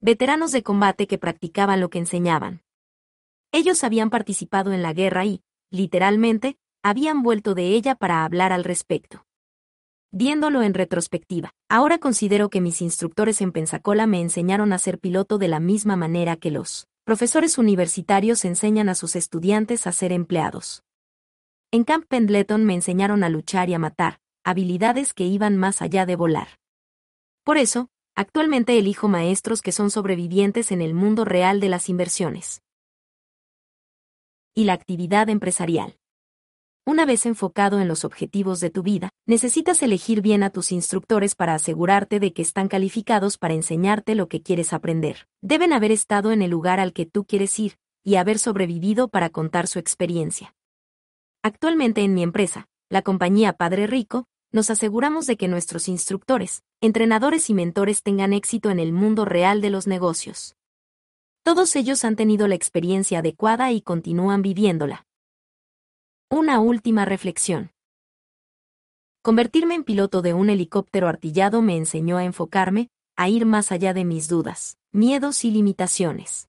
veteranos 0.01 0.51
de 0.51 0.65
combate 0.65 1.07
que 1.07 1.17
practicaban 1.17 1.79
lo 1.79 1.91
que 1.91 2.01
enseñaban. 2.01 2.65
Ellos 3.53 3.85
habían 3.85 4.11
participado 4.11 4.73
en 4.73 4.83
la 4.83 4.93
guerra 4.93 5.25
y, 5.27 5.45
literalmente, 5.71 6.59
habían 6.83 7.23
vuelto 7.23 7.55
de 7.55 7.69
ella 7.69 7.95
para 7.95 8.25
hablar 8.25 8.53
al 8.53 8.65
respecto. 8.65 9.25
Viéndolo 10.11 10.63
en 10.63 10.75
retrospectiva, 10.75 11.53
ahora 11.69 11.99
considero 11.99 12.51
que 12.51 12.61
mis 12.61 12.83
instructores 12.83 13.41
en 13.41 13.53
Pensacola 13.53 14.09
me 14.09 14.21
enseñaron 14.21 14.73
a 14.73 14.79
ser 14.79 14.99
piloto 14.99 15.39
de 15.39 15.47
la 15.47 15.61
misma 15.61 15.95
manera 15.95 16.35
que 16.35 16.51
los 16.51 16.89
profesores 17.05 17.59
universitarios 17.59 18.45
enseñan 18.45 18.89
a 18.89 18.97
sus 18.97 19.15
estudiantes 19.15 19.87
a 19.87 19.93
ser 19.93 20.11
empleados. 20.11 20.83
En 21.77 21.85
Camp 21.85 22.07
Pendleton 22.09 22.65
me 22.65 22.73
enseñaron 22.73 23.23
a 23.23 23.29
luchar 23.29 23.69
y 23.69 23.75
a 23.75 23.79
matar, 23.79 24.19
habilidades 24.45 25.13
que 25.13 25.25
iban 25.25 25.59
más 25.59 25.83
allá 25.83 26.07
de 26.07 26.17
volar. 26.17 26.49
Por 27.45 27.59
eso, 27.59 27.91
actualmente 28.15 28.79
elijo 28.79 29.09
maestros 29.09 29.61
que 29.61 29.73
son 29.73 29.91
sobrevivientes 29.91 30.73
en 30.73 30.81
el 30.81 30.95
mundo 30.95 31.27
real 31.27 31.61
de 31.61 31.69
las 31.69 31.91
inversiones 31.91 32.63
y 34.55 34.65
la 34.65 34.73
actividad 34.73 35.29
empresarial. 35.29 35.99
Una 36.87 37.05
vez 37.05 37.27
enfocado 37.27 37.79
en 37.79 37.89
los 37.89 38.07
objetivos 38.07 38.61
de 38.61 38.71
tu 38.71 38.83
vida, 38.83 39.11
necesitas 39.27 39.83
elegir 39.83 40.23
bien 40.23 40.43
a 40.45 40.49
tus 40.49 40.73
instructores 40.73 41.35
para 41.35 41.53
asegurarte 41.53 42.21
de 42.21 42.33
que 42.33 42.41
están 42.41 42.69
calificados 42.69 43.37
para 43.37 43.53
enseñarte 43.53 44.15
lo 44.15 44.31
que 44.31 44.41
quieres 44.41 44.73
aprender. 44.73 45.29
Deben 45.43 45.75
haber 45.75 45.93
estado 45.93 46.33
en 46.33 46.41
el 46.41 46.51
lugar 46.51 46.81
al 46.81 46.95
que 46.95 47.05
tú 47.05 47.27
quieres 47.27 47.59
ir, 47.59 47.77
y 48.03 48.15
haber 48.15 48.39
sobrevivido 48.39 49.09
para 49.09 49.29
contar 49.29 49.67
su 49.67 49.79
experiencia. 49.79 50.55
Actualmente 51.47 52.03
en 52.03 52.13
mi 52.13 52.25
empresa, 52.25 52.67
la 52.89 53.03
compañía 53.03 53.53
Padre 53.53 53.87
Rico, 53.87 54.27
nos 54.51 54.69
aseguramos 54.69 55.27
de 55.27 55.37
que 55.37 55.47
nuestros 55.47 55.87
instructores, 55.87 56.65
entrenadores 56.81 57.49
y 57.51 57.55
mentores 57.55 58.03
tengan 58.03 58.33
éxito 58.33 58.69
en 58.71 58.81
el 58.81 58.93
mundo 58.93 59.25
real 59.25 59.61
de 59.61 59.71
los 59.71 59.87
negocios. 59.87 60.57
Todos 61.45 61.77
ellos 61.77 62.05
han 62.05 62.17
tenido 62.17 62.49
la 62.49 62.57
experiencia 62.57 63.21
adecuada 63.21 63.71
y 63.71 63.81
continúan 63.81 64.43
viviéndola. 64.43 65.07
Una 66.31 66.59
última 66.59 67.05
reflexión. 67.05 67.71
Convertirme 69.23 69.77
en 69.77 69.85
piloto 69.85 70.23
de 70.23 70.35
un 70.35 70.51
helicóptero 70.51 71.07
artillado 71.07 71.63
me 71.63 71.77
enseñó 71.77 72.17
a 72.17 72.25
enfocarme, 72.25 72.91
a 73.15 73.29
ir 73.29 73.47
más 73.47 73.71
allá 73.71 73.95
de 73.95 74.05
mis 74.05 74.27
dudas, 74.27 74.79
miedos 74.91 75.45
y 75.45 75.53
limitaciones. 75.53 76.49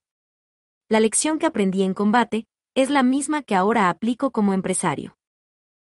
La 0.89 0.99
lección 0.99 1.37
que 1.37 1.45
aprendí 1.45 1.83
en 1.83 1.93
combate 1.93 2.47
es 2.77 2.91
la 2.91 3.01
misma 3.01 3.41
que 3.41 3.55
ahora 3.55 3.89
aplico 3.89 4.29
como 4.29 4.53
empresario. 4.53 5.17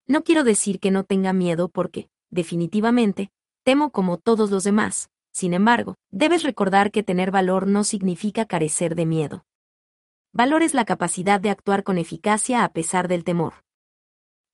No 0.07 0.25
quiero 0.25 0.45
decir 0.45 0.81
que 0.81 0.91
no 0.91 1.05
tenga 1.05 1.35
miedo 1.35 1.69
porque, 1.69 2.09
definitivamente, 2.31 3.31
temo 3.65 3.93
como 3.93 4.17
todos 4.17 4.51
los 4.51 4.65
demás, 4.65 5.11
sin 5.31 5.53
embargo, 5.53 5.97
debes 6.11 6.43
recordar 6.43 6.91
que 6.91 7.03
tener 7.03 7.31
valor 7.31 7.67
no 7.67 7.85
significa 7.85 8.47
carecer 8.47 8.95
de 8.95 9.05
miedo. 9.05 9.45
Valor 10.33 10.63
es 10.63 10.73
la 10.73 10.87
capacidad 10.87 11.39
de 11.39 11.51
actuar 11.51 11.85
con 11.85 11.99
eficacia 11.99 12.65
a 12.65 12.73
pesar 12.73 13.09
del 13.09 13.25
temor. 13.25 13.63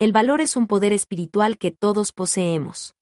El 0.01 0.11
valor 0.11 0.41
es 0.41 0.57
un 0.57 0.67
poder 0.67 0.93
espiritual 0.93 1.59
que 1.59 1.71
todos 1.71 2.11
poseemos. 2.11 2.97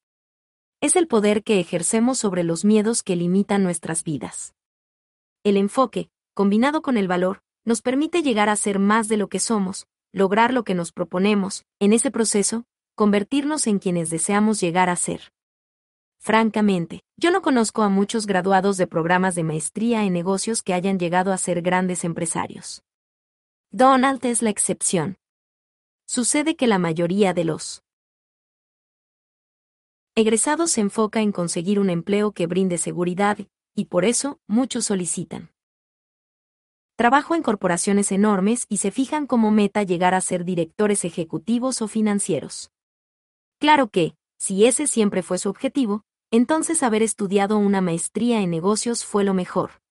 Es 0.83 0.97
el 0.97 1.09
poder 1.09 1.43
que 1.43 1.61
ejercemos 1.61 2.19
sobre 2.19 2.44
los 2.44 2.67
miedos 2.67 3.03
que 3.03 3.17
limitan 3.17 3.62
nuestras 3.62 4.05
vidas. 4.05 4.55
El 5.44 5.57
enfoque, 5.57 6.11
combinado 6.35 6.83
con 6.83 6.99
el 6.99 7.09
valor, 7.09 7.44
nos 7.65 7.83
permite 7.83 8.23
llegar 8.23 8.49
a 8.49 8.57
ser 8.57 8.78
más 8.78 9.09
de 9.09 9.17
lo 9.17 9.28
que 9.28 9.41
somos, 9.41 9.86
lograr 10.12 10.52
lo 10.52 10.65
que 10.65 10.75
nos 10.75 10.93
proponemos, 10.93 11.65
en 11.81 11.93
ese 11.93 12.10
proceso, 12.10 12.65
convertirnos 12.94 13.67
en 13.67 13.78
quienes 13.78 14.10
deseamos 14.10 14.60
llegar 14.60 14.89
a 14.89 14.97
ser. 14.97 15.33
Francamente, 16.18 17.02
yo 17.17 17.31
no 17.31 17.43
conozco 17.43 17.83
a 17.83 17.89
muchos 17.89 18.26
graduados 18.26 18.76
de 18.76 18.86
programas 18.86 19.34
de 19.34 19.44
maestría 19.44 20.05
en 20.05 20.12
negocios 20.12 20.62
que 20.62 20.73
hayan 20.73 20.99
llegado 20.99 21.33
a 21.33 21.39
ser 21.39 21.62
grandes 21.62 22.05
empresarios. 22.05 22.83
Donald 23.70 24.25
es 24.25 24.41
la 24.41 24.51
excepción. 24.51 25.18
Sucede 26.07 26.55
que 26.57 26.67
la 26.67 26.78
mayoría 26.78 27.34
de 27.34 27.44
los 27.44 27.83
egresados 30.15 30.70
se 30.70 30.81
enfoca 30.81 31.20
en 31.20 31.33
conseguir 31.33 31.81
un 31.81 31.91
empleo 31.91 32.33
que 32.33 32.47
brinde 32.47 32.78
seguridad, 32.78 33.39
y 33.75 33.86
por 33.86 34.05
eso 34.05 34.39
muchos 34.47 34.84
solicitan. 34.84 35.53
Trabajo 36.97 37.35
en 37.35 37.43
corporaciones 37.43 38.13
enormes 38.13 38.67
y 38.69 38.77
se 38.77 38.93
fijan 38.93 39.27
como 39.27 39.51
meta 39.51 39.83
llegar 39.83 40.15
a 40.15 40.21
ser 40.21 40.45
directores 40.45 41.05
ejecutivos 41.05 41.83
o 41.83 41.89
financieros. 41.89 42.71
Claro 43.59 43.89
que, 43.89 44.15
si 44.39 44.67
ese 44.67 44.87
siempre 44.87 45.25
fue 45.25 45.39
su 45.39 45.49
objetivo, 45.49 46.05
entonces 46.31 46.85
haber 46.85 47.03
estudiado 47.03 47.59
una 47.59 47.81
maestría 47.81 48.43
en 48.43 48.51
negocios 48.51 49.05
fue 49.05 49.25
lo 49.25 49.35
mejor. 49.35 49.83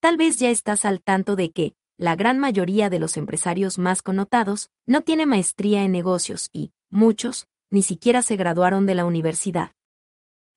Tal 0.00 0.16
vez 0.16 0.38
ya 0.38 0.50
estás 0.50 0.84
al 0.84 1.00
tanto 1.00 1.36
de 1.36 1.52
que, 1.52 1.74
la 1.96 2.16
gran 2.16 2.40
mayoría 2.40 2.90
de 2.90 2.98
los 2.98 3.16
empresarios 3.16 3.78
más 3.78 4.02
connotados 4.02 4.70
no 4.84 5.02
tiene 5.02 5.26
maestría 5.26 5.84
en 5.84 5.92
negocios 5.92 6.50
y, 6.52 6.72
muchos, 6.90 7.46
ni 7.70 7.82
siquiera 7.82 8.22
se 8.22 8.36
graduaron 8.36 8.84
de 8.84 8.96
la 8.96 9.04
universidad. 9.04 9.72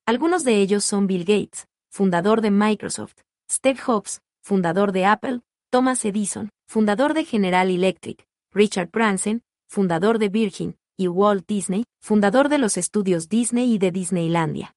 Algunos 0.08 0.44
de 0.44 0.62
ellos 0.62 0.84
son 0.84 1.06
Bill 1.06 1.26
Gates, 1.26 1.68
fundador 1.90 2.42
de 2.42 2.50
Microsoft, 2.50 3.18
Steve 3.50 3.80
Jobs, 3.80 4.22
fundador 4.42 4.92
de 4.92 5.06
Apple, 5.06 5.42
Thomas 5.72 6.04
Edison, 6.04 6.50
fundador 6.68 7.14
de 7.14 7.26
General 7.26 7.70
Electric, 7.70 8.26
Richard 8.52 8.90
Branson, 8.92 9.44
fundador 9.70 10.18
de 10.18 10.30
Virgin, 10.30 10.76
y 10.98 11.08
Walt 11.08 11.46
Disney, 11.48 11.86
fundador 12.02 12.50
de 12.50 12.58
los 12.58 12.76
estudios 12.76 13.30
Disney 13.30 13.74
y 13.74 13.78
de 13.78 13.92
Disneylandia. 13.92 14.74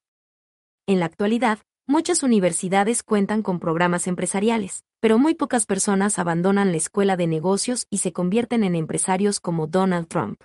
En 0.87 1.01
la 1.01 1.07
actualidad, 1.07 1.61
muchas 1.89 2.23
universidades 2.23 3.03
cuentan 3.03 3.41
con 3.41 3.59
programas 3.59 4.07
empresariales, 4.07 4.85
pero 5.01 5.19
muy 5.19 5.35
pocas 5.35 5.65
personas 5.65 6.19
abandonan 6.19 6.73
la 6.73 6.77
escuela 6.77 7.17
de 7.17 7.27
negocios 7.27 7.87
y 7.89 7.99
se 7.99 8.13
convierten 8.13 8.63
en 8.63 8.75
empresarios 8.75 9.41
como 9.41 9.67
Donald 9.67 10.09
Trump. 10.09 10.43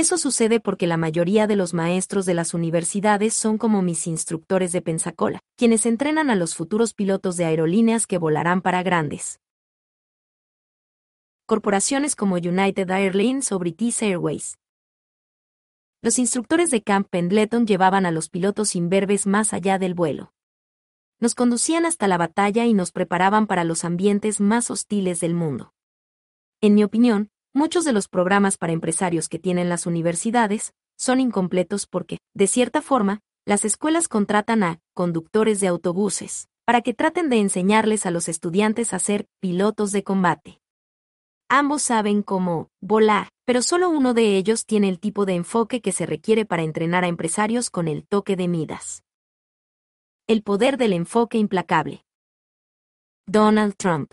Eso 0.00 0.16
sucede 0.16 0.60
porque 0.60 0.86
la 0.86 0.96
mayoría 0.96 1.46
de 1.46 1.56
los 1.56 1.74
maestros 1.74 2.24
de 2.24 2.32
las 2.32 2.54
universidades 2.54 3.34
son 3.34 3.58
como 3.58 3.82
mis 3.82 4.06
instructores 4.06 4.72
de 4.72 4.80
Pensacola, 4.80 5.40
quienes 5.58 5.84
entrenan 5.84 6.30
a 6.30 6.36
los 6.36 6.54
futuros 6.54 6.94
pilotos 6.94 7.36
de 7.36 7.44
aerolíneas 7.44 8.06
que 8.06 8.16
volarán 8.16 8.62
para 8.62 8.82
grandes. 8.82 9.40
Corporaciones 11.44 12.16
como 12.16 12.36
United 12.36 12.90
Airlines 12.90 13.52
o 13.52 13.58
British 13.58 14.02
Airways. 14.02 14.56
Los 16.00 16.18
instructores 16.18 16.70
de 16.70 16.80
Camp 16.80 17.06
Pendleton 17.10 17.66
llevaban 17.66 18.06
a 18.06 18.10
los 18.10 18.30
pilotos 18.30 18.76
imberbes 18.76 19.26
más 19.26 19.52
allá 19.52 19.78
del 19.78 19.92
vuelo. 19.92 20.32
Nos 21.18 21.34
conducían 21.34 21.84
hasta 21.84 22.08
la 22.08 22.16
batalla 22.16 22.64
y 22.64 22.72
nos 22.72 22.90
preparaban 22.90 23.46
para 23.46 23.64
los 23.64 23.84
ambientes 23.84 24.40
más 24.40 24.70
hostiles 24.70 25.20
del 25.20 25.34
mundo. 25.34 25.74
En 26.62 26.74
mi 26.74 26.84
opinión, 26.84 27.30
Muchos 27.52 27.84
de 27.84 27.92
los 27.92 28.06
programas 28.06 28.56
para 28.56 28.72
empresarios 28.72 29.28
que 29.28 29.40
tienen 29.40 29.68
las 29.68 29.84
universidades 29.86 30.72
son 30.96 31.18
incompletos 31.18 31.86
porque, 31.86 32.18
de 32.32 32.46
cierta 32.46 32.80
forma, 32.80 33.20
las 33.44 33.64
escuelas 33.64 34.06
contratan 34.06 34.62
a 34.62 34.78
conductores 34.94 35.58
de 35.58 35.66
autobuses 35.66 36.48
para 36.64 36.82
que 36.82 36.94
traten 36.94 37.28
de 37.28 37.38
enseñarles 37.40 38.06
a 38.06 38.12
los 38.12 38.28
estudiantes 38.28 38.94
a 38.94 39.00
ser 39.00 39.26
pilotos 39.40 39.90
de 39.90 40.04
combate. 40.04 40.60
Ambos 41.48 41.82
saben 41.82 42.22
cómo 42.22 42.68
volar, 42.80 43.28
pero 43.44 43.62
solo 43.62 43.90
uno 43.90 44.14
de 44.14 44.36
ellos 44.36 44.64
tiene 44.64 44.88
el 44.88 45.00
tipo 45.00 45.26
de 45.26 45.34
enfoque 45.34 45.80
que 45.80 45.90
se 45.90 46.06
requiere 46.06 46.44
para 46.44 46.62
entrenar 46.62 47.02
a 47.02 47.08
empresarios 47.08 47.70
con 47.70 47.88
el 47.88 48.06
toque 48.06 48.36
de 48.36 48.46
Midas. 48.46 49.02
El 50.28 50.44
poder 50.44 50.76
del 50.76 50.92
enfoque 50.92 51.38
implacable. 51.38 52.04
Donald 53.26 53.74
Trump. 53.76 54.12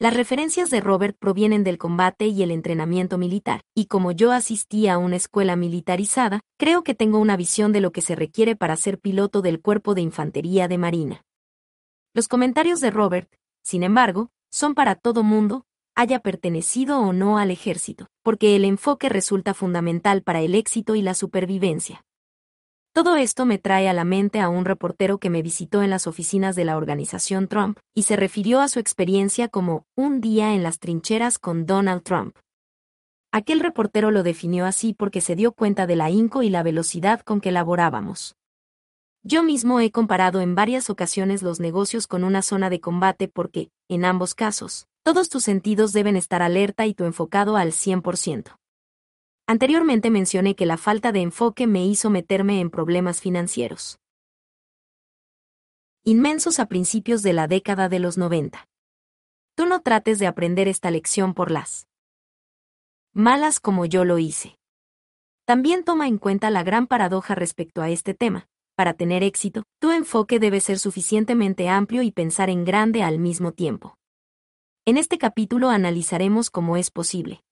Las 0.00 0.14
referencias 0.14 0.70
de 0.70 0.80
Robert 0.80 1.16
provienen 1.16 1.62
del 1.62 1.78
combate 1.78 2.26
y 2.26 2.42
el 2.42 2.50
entrenamiento 2.50 3.16
militar, 3.16 3.60
y 3.76 3.86
como 3.86 4.10
yo 4.10 4.32
asistí 4.32 4.88
a 4.88 4.98
una 4.98 5.14
escuela 5.14 5.54
militarizada, 5.54 6.40
creo 6.58 6.82
que 6.82 6.96
tengo 6.96 7.18
una 7.18 7.36
visión 7.36 7.72
de 7.72 7.80
lo 7.80 7.92
que 7.92 8.00
se 8.00 8.16
requiere 8.16 8.56
para 8.56 8.74
ser 8.76 8.98
piloto 8.98 9.40
del 9.40 9.60
Cuerpo 9.60 9.94
de 9.94 10.00
Infantería 10.00 10.66
de 10.66 10.78
Marina. 10.78 11.24
Los 12.12 12.26
comentarios 12.26 12.80
de 12.80 12.90
Robert, 12.90 13.32
sin 13.62 13.84
embargo, 13.84 14.30
son 14.50 14.74
para 14.74 14.96
todo 14.96 15.22
mundo, 15.22 15.64
haya 15.94 16.18
pertenecido 16.18 16.98
o 16.98 17.12
no 17.12 17.38
al 17.38 17.52
ejército, 17.52 18.08
porque 18.24 18.56
el 18.56 18.64
enfoque 18.64 19.08
resulta 19.08 19.54
fundamental 19.54 20.22
para 20.22 20.40
el 20.40 20.56
éxito 20.56 20.96
y 20.96 21.02
la 21.02 21.14
supervivencia. 21.14 22.03
Todo 22.94 23.16
esto 23.16 23.44
me 23.44 23.58
trae 23.58 23.88
a 23.88 23.92
la 23.92 24.04
mente 24.04 24.38
a 24.38 24.48
un 24.48 24.64
reportero 24.64 25.18
que 25.18 25.28
me 25.28 25.42
visitó 25.42 25.82
en 25.82 25.90
las 25.90 26.06
oficinas 26.06 26.54
de 26.54 26.64
la 26.64 26.76
organización 26.76 27.48
Trump 27.48 27.80
y 27.92 28.04
se 28.04 28.14
refirió 28.14 28.60
a 28.60 28.68
su 28.68 28.78
experiencia 28.78 29.48
como 29.48 29.84
un 29.96 30.20
día 30.20 30.54
en 30.54 30.62
las 30.62 30.78
trincheras 30.78 31.40
con 31.40 31.66
Donald 31.66 32.04
Trump. 32.04 32.36
Aquel 33.32 33.58
reportero 33.58 34.12
lo 34.12 34.22
definió 34.22 34.64
así 34.64 34.94
porque 34.94 35.20
se 35.20 35.34
dio 35.34 35.50
cuenta 35.50 35.88
de 35.88 35.96
la 35.96 36.08
inco 36.08 36.44
y 36.44 36.50
la 36.50 36.62
velocidad 36.62 37.22
con 37.22 37.40
que 37.40 37.50
laborábamos. 37.50 38.36
Yo 39.24 39.42
mismo 39.42 39.80
he 39.80 39.90
comparado 39.90 40.40
en 40.40 40.54
varias 40.54 40.88
ocasiones 40.88 41.42
los 41.42 41.58
negocios 41.58 42.06
con 42.06 42.22
una 42.22 42.42
zona 42.42 42.70
de 42.70 42.78
combate 42.78 43.26
porque, 43.26 43.70
en 43.88 44.04
ambos 44.04 44.36
casos, 44.36 44.86
todos 45.02 45.28
tus 45.30 45.42
sentidos 45.42 45.92
deben 45.92 46.14
estar 46.14 46.42
alerta 46.42 46.86
y 46.86 46.94
tu 46.94 47.06
enfocado 47.06 47.56
al 47.56 47.72
100%. 47.72 48.54
Anteriormente 49.46 50.10
mencioné 50.10 50.56
que 50.56 50.64
la 50.64 50.78
falta 50.78 51.12
de 51.12 51.20
enfoque 51.20 51.66
me 51.66 51.84
hizo 51.84 52.08
meterme 52.08 52.60
en 52.60 52.70
problemas 52.70 53.20
financieros. 53.20 53.98
Inmensos 56.02 56.58
a 56.58 56.66
principios 56.66 57.22
de 57.22 57.34
la 57.34 57.46
década 57.46 57.90
de 57.90 57.98
los 57.98 58.16
90. 58.16 58.66
Tú 59.54 59.66
no 59.66 59.80
trates 59.80 60.18
de 60.18 60.26
aprender 60.26 60.66
esta 60.66 60.90
lección 60.90 61.34
por 61.34 61.50
las 61.50 61.86
malas 63.12 63.60
como 63.60 63.84
yo 63.84 64.06
lo 64.06 64.18
hice. 64.18 64.56
También 65.44 65.84
toma 65.84 66.08
en 66.08 66.16
cuenta 66.16 66.48
la 66.48 66.62
gran 66.62 66.86
paradoja 66.86 67.34
respecto 67.34 67.82
a 67.82 67.90
este 67.90 68.14
tema. 68.14 68.48
Para 68.76 68.94
tener 68.94 69.22
éxito, 69.22 69.64
tu 69.78 69.92
enfoque 69.92 70.40
debe 70.40 70.60
ser 70.60 70.78
suficientemente 70.78 71.68
amplio 71.68 72.02
y 72.02 72.10
pensar 72.10 72.48
en 72.48 72.64
grande 72.64 73.02
al 73.02 73.18
mismo 73.18 73.52
tiempo. 73.52 73.98
En 74.86 74.96
este 74.96 75.18
capítulo 75.18 75.68
analizaremos 75.68 76.50
cómo 76.50 76.78
es 76.78 76.90
posible. 76.90 77.43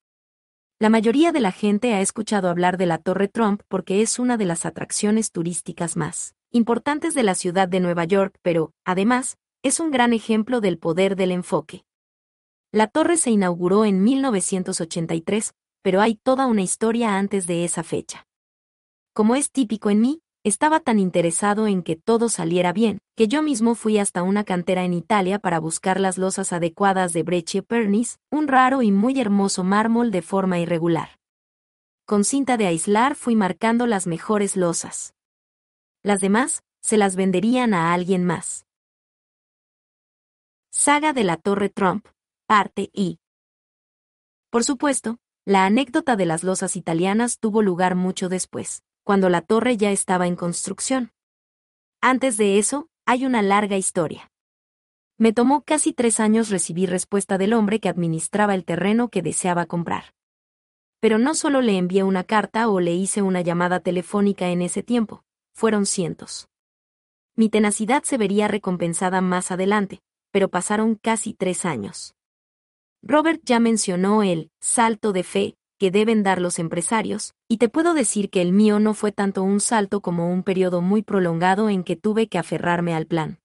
La 0.82 0.90
mayoría 0.90 1.30
de 1.30 1.38
la 1.38 1.52
gente 1.52 1.94
ha 1.94 2.00
escuchado 2.00 2.48
hablar 2.48 2.76
de 2.76 2.86
la 2.86 2.98
Torre 2.98 3.28
Trump 3.28 3.62
porque 3.68 4.02
es 4.02 4.18
una 4.18 4.36
de 4.36 4.46
las 4.46 4.66
atracciones 4.66 5.30
turísticas 5.30 5.96
más 5.96 6.34
importantes 6.50 7.14
de 7.14 7.22
la 7.22 7.36
ciudad 7.36 7.68
de 7.68 7.78
Nueva 7.78 8.04
York, 8.04 8.36
pero, 8.42 8.72
además, 8.84 9.38
es 9.62 9.78
un 9.78 9.92
gran 9.92 10.12
ejemplo 10.12 10.60
del 10.60 10.78
poder 10.78 11.14
del 11.14 11.30
enfoque. 11.30 11.84
La 12.72 12.88
torre 12.88 13.16
se 13.16 13.30
inauguró 13.30 13.84
en 13.84 14.02
1983, 14.02 15.54
pero 15.82 16.00
hay 16.00 16.16
toda 16.16 16.48
una 16.48 16.62
historia 16.62 17.16
antes 17.16 17.46
de 17.46 17.64
esa 17.64 17.84
fecha. 17.84 18.26
Como 19.12 19.36
es 19.36 19.52
típico 19.52 19.88
en 19.88 20.00
mí, 20.00 20.20
estaba 20.44 20.80
tan 20.80 20.98
interesado 20.98 21.68
en 21.68 21.82
que 21.82 21.94
todo 21.94 22.28
saliera 22.28 22.72
bien, 22.72 22.98
que 23.16 23.28
yo 23.28 23.42
mismo 23.42 23.74
fui 23.76 23.98
hasta 23.98 24.22
una 24.22 24.42
cantera 24.44 24.84
en 24.84 24.92
Italia 24.92 25.38
para 25.38 25.60
buscar 25.60 26.00
las 26.00 26.18
losas 26.18 26.52
adecuadas 26.52 27.12
de 27.12 27.22
Breccia 27.22 27.62
Pernis, 27.62 28.18
un 28.30 28.48
raro 28.48 28.82
y 28.82 28.90
muy 28.90 29.20
hermoso 29.20 29.62
mármol 29.62 30.10
de 30.10 30.22
forma 30.22 30.58
irregular. 30.58 31.20
Con 32.06 32.24
cinta 32.24 32.56
de 32.56 32.66
aislar 32.66 33.14
fui 33.14 33.36
marcando 33.36 33.86
las 33.86 34.08
mejores 34.08 34.56
losas. 34.56 35.14
Las 36.02 36.20
demás, 36.20 36.64
se 36.80 36.96
las 36.96 37.14
venderían 37.14 37.72
a 37.72 37.94
alguien 37.94 38.24
más. 38.24 38.66
Saga 40.72 41.12
de 41.12 41.22
la 41.22 41.36
Torre 41.36 41.68
Trump, 41.68 42.08
parte 42.46 42.90
I. 42.92 43.20
Por 44.50 44.64
supuesto, 44.64 45.18
la 45.44 45.64
anécdota 45.66 46.16
de 46.16 46.26
las 46.26 46.42
losas 46.42 46.74
italianas 46.74 47.38
tuvo 47.38 47.62
lugar 47.62 47.94
mucho 47.94 48.28
después 48.28 48.82
cuando 49.04 49.28
la 49.28 49.42
torre 49.42 49.76
ya 49.76 49.90
estaba 49.90 50.26
en 50.26 50.36
construcción. 50.36 51.12
Antes 52.00 52.36
de 52.36 52.58
eso, 52.58 52.88
hay 53.04 53.26
una 53.26 53.42
larga 53.42 53.76
historia. 53.76 54.30
Me 55.18 55.32
tomó 55.32 55.62
casi 55.62 55.92
tres 55.92 56.20
años 56.20 56.50
recibir 56.50 56.90
respuesta 56.90 57.38
del 57.38 57.52
hombre 57.52 57.80
que 57.80 57.88
administraba 57.88 58.54
el 58.54 58.64
terreno 58.64 59.08
que 59.08 59.22
deseaba 59.22 59.66
comprar. 59.66 60.14
Pero 61.00 61.18
no 61.18 61.34
solo 61.34 61.62
le 61.62 61.76
envié 61.78 62.02
una 62.02 62.24
carta 62.24 62.68
o 62.68 62.80
le 62.80 62.92
hice 62.92 63.22
una 63.22 63.40
llamada 63.40 63.80
telefónica 63.80 64.48
en 64.48 64.62
ese 64.62 64.82
tiempo, 64.82 65.24
fueron 65.52 65.86
cientos. 65.86 66.48
Mi 67.34 67.48
tenacidad 67.48 68.02
se 68.02 68.18
vería 68.18 68.46
recompensada 68.48 69.20
más 69.20 69.50
adelante, 69.50 70.00
pero 70.30 70.48
pasaron 70.48 70.96
casi 70.96 71.34
tres 71.34 71.64
años. 71.64 72.14
Robert 73.02 73.40
ya 73.44 73.58
mencionó 73.58 74.22
el 74.22 74.50
salto 74.60 75.12
de 75.12 75.24
fe 75.24 75.56
que 75.82 75.90
deben 75.90 76.22
dar 76.22 76.40
los 76.40 76.60
empresarios, 76.60 77.34
y 77.48 77.56
te 77.56 77.68
puedo 77.68 77.92
decir 77.92 78.30
que 78.30 78.40
el 78.40 78.52
mío 78.52 78.78
no 78.78 78.94
fue 78.94 79.10
tanto 79.10 79.42
un 79.42 79.58
salto 79.58 80.00
como 80.00 80.32
un 80.32 80.44
periodo 80.44 80.80
muy 80.80 81.02
prolongado 81.02 81.68
en 81.68 81.82
que 81.82 81.96
tuve 81.96 82.28
que 82.28 82.38
aferrarme 82.38 82.94
al 82.94 83.06
plan. 83.06 83.40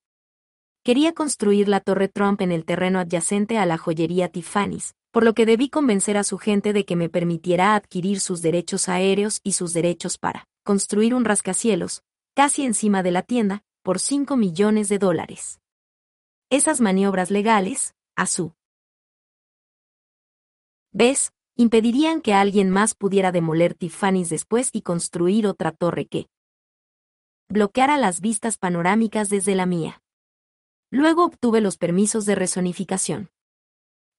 Quería 0.83 1.13
construir 1.13 1.67
la 1.67 1.79
Torre 1.79 2.09
Trump 2.09 2.41
en 2.41 2.51
el 2.51 2.63
terreno 2.63 2.99
adyacente 2.99 3.57
a 3.57 3.65
la 3.65 3.79
joyería 3.79 4.29
Tiffany's, 4.29 4.93
por 5.11 5.23
lo 5.23 5.33
que 5.33 5.47
debí 5.47 5.69
convencer 5.69 6.15
a 6.15 6.23
su 6.23 6.37
gente 6.37 6.73
de 6.73 6.85
que 6.85 6.95
me 6.95 7.09
permitiera 7.09 7.73
adquirir 7.73 8.19
sus 8.19 8.43
derechos 8.43 8.87
aéreos 8.87 9.39
y 9.43 9.53
sus 9.53 9.73
derechos 9.73 10.19
para 10.19 10.45
construir 10.63 11.15
un 11.15 11.25
rascacielos, 11.25 12.03
casi 12.35 12.65
encima 12.65 13.01
de 13.01 13.09
la 13.09 13.23
tienda, 13.23 13.63
por 13.81 13.99
5 13.99 14.37
millones 14.37 14.89
de 14.89 14.99
dólares. 14.99 15.59
Esas 16.51 16.81
maniobras 16.81 17.31
legales, 17.31 17.95
a 18.15 18.27
su 18.27 18.53
¿Ves? 20.91 21.31
Impedirían 21.57 22.21
que 22.21 22.33
alguien 22.33 22.69
más 22.69 22.93
pudiera 22.93 23.31
demoler 23.31 23.73
Tiffany's 23.73 24.29
después 24.29 24.69
y 24.73 24.83
construir 24.83 25.47
otra 25.47 25.71
torre 25.71 26.05
que 26.05 26.29
bloqueara 27.49 27.97
las 27.97 28.21
vistas 28.21 28.57
panorámicas 28.57 29.29
desde 29.29 29.55
la 29.55 29.65
mía. 29.65 30.01
Luego 30.91 31.25
obtuve 31.25 31.59
los 31.59 31.77
permisos 31.77 32.25
de 32.25 32.35
resonificación. 32.35 33.31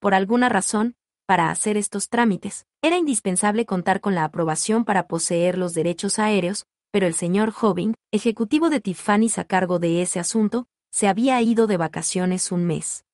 Por 0.00 0.14
alguna 0.14 0.48
razón, 0.48 0.96
para 1.26 1.50
hacer 1.50 1.76
estos 1.76 2.08
trámites, 2.08 2.66
era 2.82 2.96
indispensable 2.96 3.66
contar 3.66 4.00
con 4.00 4.14
la 4.14 4.24
aprobación 4.24 4.84
para 4.84 5.06
poseer 5.06 5.58
los 5.58 5.74
derechos 5.74 6.18
aéreos, 6.18 6.66
pero 6.90 7.06
el 7.06 7.14
señor 7.14 7.52
Hobbing, 7.58 7.94
ejecutivo 8.10 8.70
de 8.70 8.80
Tiffany's 8.80 9.38
a 9.38 9.44
cargo 9.44 9.78
de 9.78 10.02
ese 10.02 10.18
asunto, 10.18 10.66
se 10.90 11.06
había 11.06 11.40
ido 11.42 11.66
de 11.66 11.76
vacaciones 11.76 12.50
un 12.50 12.64
mes. 12.64 13.04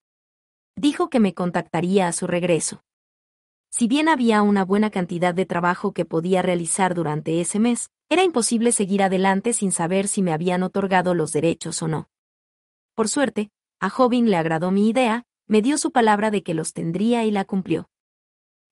Dijo 0.77 1.11
que 1.11 1.21
me 1.21 1.35
contactaría 1.35 2.09
a 2.09 2.13
su 2.13 2.27
regreso. 2.27 2.83
Si 3.77 3.89
bien 3.89 4.09
había 4.09 4.41
una 4.43 4.65
buena 4.65 4.89
cantidad 4.91 5.35
de 5.35 5.47
trabajo 5.47 5.91
que 5.91 6.05
podía 6.05 6.43
realizar 6.43 6.95
durante 6.95 7.41
ese 7.41 7.59
mes, 7.59 7.91
era 8.09 8.23
imposible 8.23 8.71
seguir 8.71 9.03
adelante 9.03 9.53
sin 9.53 9.73
saber 9.73 10.07
si 10.07 10.23
me 10.23 10.33
habían 10.33 10.63
otorgado 10.63 11.13
los 11.13 11.33
derechos 11.33 11.83
o 11.83 11.89
no. 11.89 12.09
Por 12.95 13.09
suerte, 13.09 13.51
a 13.81 13.91
Jobin 13.91 14.31
le 14.31 14.37
agradó 14.37 14.71
mi 14.71 14.89
idea, 14.89 15.25
me 15.49 15.61
dio 15.61 15.77
su 15.77 15.91
palabra 15.91 16.31
de 16.31 16.45
que 16.45 16.55
los 16.55 16.73
tendría 16.73 17.25
y 17.25 17.33
la 17.33 17.45
cumplió. 17.45 17.91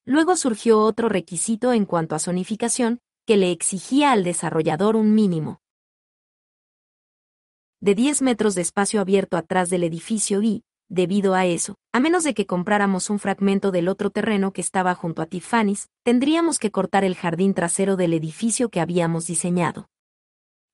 Luego 0.04 0.36
surgió 0.36 0.78
otro 0.78 1.08
requisito 1.08 1.72
en 1.72 1.84
cuanto 1.84 2.14
a 2.14 2.20
zonificación, 2.20 3.00
que 3.26 3.36
le 3.36 3.50
exigía 3.50 4.12
al 4.12 4.22
desarrollador 4.22 4.94
un 4.94 5.16
mínimo 5.16 5.62
de 7.80 7.96
10 7.96 8.22
metros 8.22 8.54
de 8.54 8.62
espacio 8.62 9.00
abierto 9.00 9.36
atrás 9.36 9.68
del 9.68 9.82
edificio 9.82 10.40
y, 10.44 10.62
debido 10.92 11.34
a 11.34 11.46
eso, 11.46 11.76
a 11.90 12.00
menos 12.00 12.22
de 12.22 12.34
que 12.34 12.46
compráramos 12.46 13.08
un 13.08 13.18
fragmento 13.18 13.70
del 13.70 13.88
otro 13.88 14.10
terreno 14.10 14.52
que 14.52 14.60
estaba 14.60 14.94
junto 14.94 15.22
a 15.22 15.26
Tiffany's, 15.26 15.88
tendríamos 16.04 16.58
que 16.58 16.70
cortar 16.70 17.02
el 17.02 17.16
jardín 17.16 17.54
trasero 17.54 17.96
del 17.96 18.12
edificio 18.12 18.68
que 18.68 18.80
habíamos 18.80 19.26
diseñado. 19.26 19.88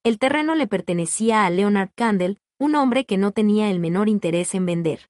El 0.02 0.18
terreno 0.18 0.56
le 0.56 0.66
pertenecía 0.66 1.46
a 1.46 1.50
Leonard 1.50 1.90
Candle, 1.94 2.38
un 2.58 2.74
hombre 2.74 3.06
que 3.06 3.16
no 3.16 3.30
tenía 3.30 3.70
el 3.70 3.78
menor 3.78 4.08
interés 4.08 4.54
en 4.56 4.66
vender. 4.66 5.08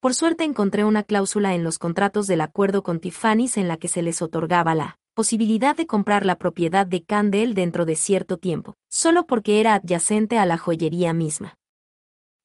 Por 0.00 0.14
suerte 0.14 0.44
encontré 0.44 0.84
una 0.84 1.02
cláusula 1.02 1.54
en 1.54 1.64
los 1.64 1.78
contratos 1.78 2.28
del 2.28 2.42
acuerdo 2.42 2.84
con 2.84 3.00
Tiffany's 3.00 3.56
en 3.56 3.66
la 3.66 3.76
que 3.76 3.88
se 3.88 4.02
les 4.02 4.22
otorgaba 4.22 4.74
la 4.76 4.98
posibilidad 5.14 5.76
de 5.76 5.86
comprar 5.86 6.24
la 6.24 6.36
propiedad 6.36 6.86
de 6.86 7.02
Candle 7.02 7.54
dentro 7.54 7.84
de 7.86 7.96
cierto 7.96 8.36
tiempo, 8.36 8.76
solo 8.88 9.26
porque 9.26 9.60
era 9.60 9.74
adyacente 9.74 10.38
a 10.38 10.46
la 10.46 10.58
joyería 10.58 11.12
misma. 11.12 11.58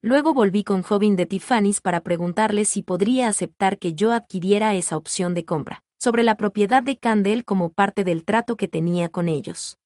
Luego 0.04 0.34
volví 0.34 0.64
con 0.64 0.84
Jovin 0.84 1.16
de 1.16 1.26
Tiffany's 1.26 1.82
para 1.82 2.02
preguntarle 2.02 2.66
si 2.66 2.84
podría 2.84 3.28
aceptar 3.28 3.80
que 3.80 3.94
yo 3.96 4.12
adquiriera 4.12 4.76
esa 4.76 4.96
opción 4.96 5.34
de 5.34 5.44
compra, 5.44 5.84
sobre 6.00 6.24
la 6.24 6.36
propiedad 6.36 6.84
de 6.84 6.98
Candle 6.98 7.44
como 7.44 7.72
parte 7.72 8.04
del 8.04 8.24
trato 8.24 8.58
que 8.58 8.68
tenía 8.68 9.10
con 9.10 9.28
ellos. 9.28 9.80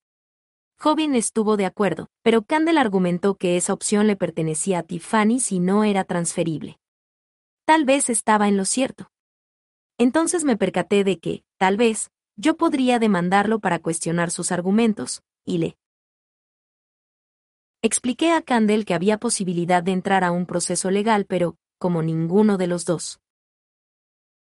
Jovin 0.78 1.16
estuvo 1.16 1.56
de 1.58 1.66
acuerdo, 1.66 2.08
pero 2.24 2.42
Candle 2.42 2.80
argumentó 2.80 3.36
que 3.36 3.56
esa 3.56 3.72
opción 3.72 4.08
le 4.08 4.18
pertenecía 4.18 4.80
a 4.80 4.84
Tiffany's 4.84 5.52
y 5.52 5.60
no 5.60 5.84
era 5.86 6.04
transferible. 6.04 6.78
Tal 7.66 7.86
vez 7.86 8.10
estaba 8.10 8.50
en 8.50 8.58
lo 8.58 8.66
cierto. 8.66 9.12
Entonces 9.98 10.44
me 10.44 10.58
percaté 10.58 11.04
de 11.04 11.20
que, 11.20 11.44
tal 11.58 11.78
vez, 11.78 12.12
yo 12.36 12.58
podría 12.58 13.00
demandarlo 13.00 13.60
para 13.60 13.80
cuestionar 13.80 14.32
sus 14.32 14.52
argumentos, 14.52 15.22
y 15.46 15.60
le 15.60 15.78
expliqué 17.84 18.32
a 18.32 18.42
Candel 18.42 18.86
que 18.86 18.94
había 18.94 19.18
posibilidad 19.18 19.82
de 19.82 19.92
entrar 19.92 20.24
a 20.24 20.32
un 20.32 20.46
proceso 20.46 20.92
legal, 20.92 21.26
pero, 21.26 21.56
como 21.80 22.04
ninguno 22.04 22.58
de 22.58 22.68
los 22.68 22.86
dos 22.86 23.20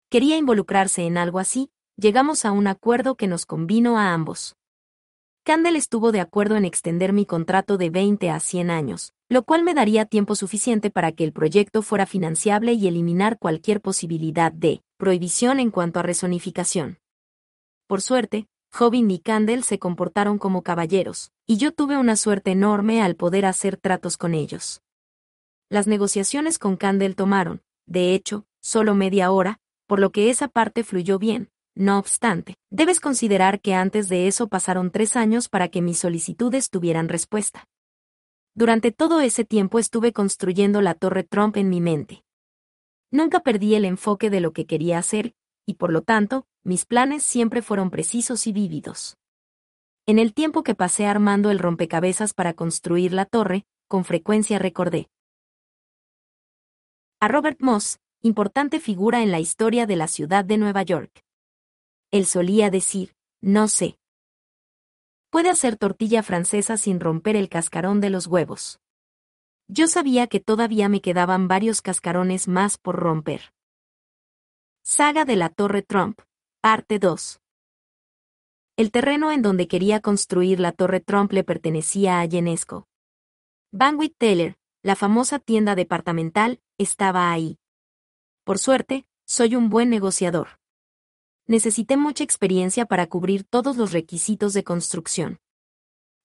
quería 0.09 0.37
involucrarse 0.37 1.05
en 1.05 1.17
algo 1.17 1.37
así, 1.37 1.69
llegamos 1.97 2.45
a 2.45 2.51
un 2.51 2.67
acuerdo 2.67 3.15
que 3.15 3.27
nos 3.27 3.45
convino 3.45 3.97
a 3.97 4.13
ambos. 4.13 4.55
Candel 5.43 5.75
estuvo 5.75 6.11
de 6.11 6.21
acuerdo 6.21 6.55
en 6.55 6.65
extender 6.65 7.13
mi 7.13 7.25
contrato 7.25 7.77
de 7.77 7.89
20 7.89 8.29
a 8.29 8.39
100 8.39 8.69
años, 8.69 9.13
lo 9.29 9.43
cual 9.43 9.63
me 9.63 9.73
daría 9.73 10.05
tiempo 10.05 10.35
suficiente 10.35 10.89
para 10.89 11.11
que 11.11 11.23
el 11.23 11.33
proyecto 11.33 11.81
fuera 11.81 12.05
financiable 12.05 12.73
y 12.73 12.87
eliminar 12.87 13.37
cualquier 13.37 13.81
posibilidad 13.81 14.51
de 14.51 14.81
prohibición 14.97 15.59
en 15.59 15.71
cuanto 15.71 15.99
a 15.99 16.03
resonificación. 16.03 16.99
Por 17.87 18.01
suerte, 18.01 18.47
Jobin 18.71 19.09
y 19.11 19.19
Candle 19.19 19.63
se 19.63 19.79
comportaron 19.79 20.37
como 20.37 20.61
caballeros, 20.61 21.31
y 21.45 21.57
yo 21.57 21.71
tuve 21.71 21.97
una 21.97 22.15
suerte 22.15 22.51
enorme 22.51 23.01
al 23.01 23.15
poder 23.15 23.45
hacer 23.45 23.77
tratos 23.77 24.17
con 24.17 24.33
ellos. 24.33 24.81
Las 25.69 25.87
negociaciones 25.87 26.59
con 26.59 26.77
Candle 26.77 27.13
tomaron, 27.13 27.61
de 27.85 28.13
hecho, 28.13 28.45
solo 28.61 28.95
media 28.95 29.31
hora, 29.31 29.59
por 29.87 29.99
lo 29.99 30.11
que 30.11 30.29
esa 30.29 30.47
parte 30.47 30.83
fluyó 30.83 31.17
bien. 31.19 31.49
No 31.75 31.99
obstante, 31.99 32.55
debes 32.71 32.99
considerar 32.99 33.61
que 33.61 33.75
antes 33.75 34.09
de 34.09 34.27
eso 34.27 34.47
pasaron 34.47 34.89
tres 34.89 35.15
años 35.15 35.47
para 35.47 35.69
que 35.69 35.81
mis 35.81 35.99
solicitudes 35.99 36.69
tuvieran 36.69 37.07
respuesta. 37.07 37.67
Durante 38.55 38.91
todo 38.91 39.21
ese 39.21 39.45
tiempo 39.45 39.77
estuve 39.77 40.11
construyendo 40.11 40.81
la 40.81 40.95
Torre 40.95 41.23
Trump 41.23 41.55
en 41.57 41.69
mi 41.69 41.79
mente. 41.79 42.23
Nunca 43.11 43.41
perdí 43.41 43.75
el 43.75 43.85
enfoque 43.85 44.31
de 44.31 44.41
lo 44.41 44.53
que 44.53 44.65
quería 44.65 44.97
hacer, 44.97 45.35
y 45.67 45.75
por 45.75 45.91
lo 45.91 46.01
tanto, 46.01 46.47
mis 46.67 46.85
planes 46.85 47.23
siempre 47.23 47.61
fueron 47.61 47.89
precisos 47.89 48.45
y 48.45 48.51
vívidos. 48.51 49.15
En 50.05 50.19
el 50.19 50.33
tiempo 50.33 50.63
que 50.63 50.75
pasé 50.75 51.05
armando 51.05 51.49
el 51.49 51.59
rompecabezas 51.59 52.33
para 52.33 52.53
construir 52.53 53.13
la 53.13 53.23
torre, 53.23 53.65
con 53.87 54.03
frecuencia 54.03 54.59
recordé 54.59 55.07
a 57.21 57.29
Robert 57.29 57.61
Moss, 57.61 57.99
importante 58.21 58.81
figura 58.81 59.23
en 59.23 59.31
la 59.31 59.39
historia 59.39 59.85
de 59.85 59.95
la 59.95 60.07
ciudad 60.07 60.43
de 60.43 60.57
Nueva 60.57 60.83
York. 60.83 61.23
Él 62.11 62.25
solía 62.25 62.69
decir, 62.69 63.15
no 63.41 63.69
sé. 63.69 63.97
Puede 65.29 65.49
hacer 65.49 65.77
tortilla 65.77 66.21
francesa 66.21 66.75
sin 66.75 66.99
romper 66.99 67.37
el 67.37 67.47
cascarón 67.47 68.01
de 68.01 68.09
los 68.09 68.27
huevos. 68.27 68.81
Yo 69.69 69.87
sabía 69.87 70.27
que 70.27 70.41
todavía 70.41 70.89
me 70.89 71.01
quedaban 71.01 71.47
varios 71.47 71.81
cascarones 71.81 72.49
más 72.49 72.77
por 72.77 72.97
romper. 72.97 73.53
Saga 74.83 75.25
de 75.25 75.37
la 75.37 75.49
Torre 75.49 75.81
Trump, 75.81 76.21
parte 76.69 76.99
2. 76.99 77.39
El 78.75 78.91
terreno 78.91 79.31
en 79.31 79.41
donde 79.41 79.69
quería 79.69 80.01
construir 80.01 80.59
la 80.59 80.73
Torre 80.73 80.99
Trump 80.99 81.31
le 81.31 81.45
pertenecía 81.45 82.19
a 82.19 82.25
Yenesco. 82.25 82.89
Banwit 83.71 84.17
Taylor, 84.17 84.57
la 84.83 84.97
famosa 84.97 85.39
tienda 85.39 85.75
departamental, 85.75 86.59
estaba 86.77 87.31
ahí. 87.31 87.57
Por 88.43 88.59
suerte, 88.59 89.07
soy 89.25 89.55
un 89.55 89.69
buen 89.69 89.89
negociador. 89.89 90.59
Necesité 91.45 91.95
mucha 91.95 92.25
experiencia 92.25 92.85
para 92.85 93.07
cubrir 93.07 93.45
todos 93.45 93.77
los 93.77 93.93
requisitos 93.93 94.51
de 94.51 94.65
construcción. 94.65 95.39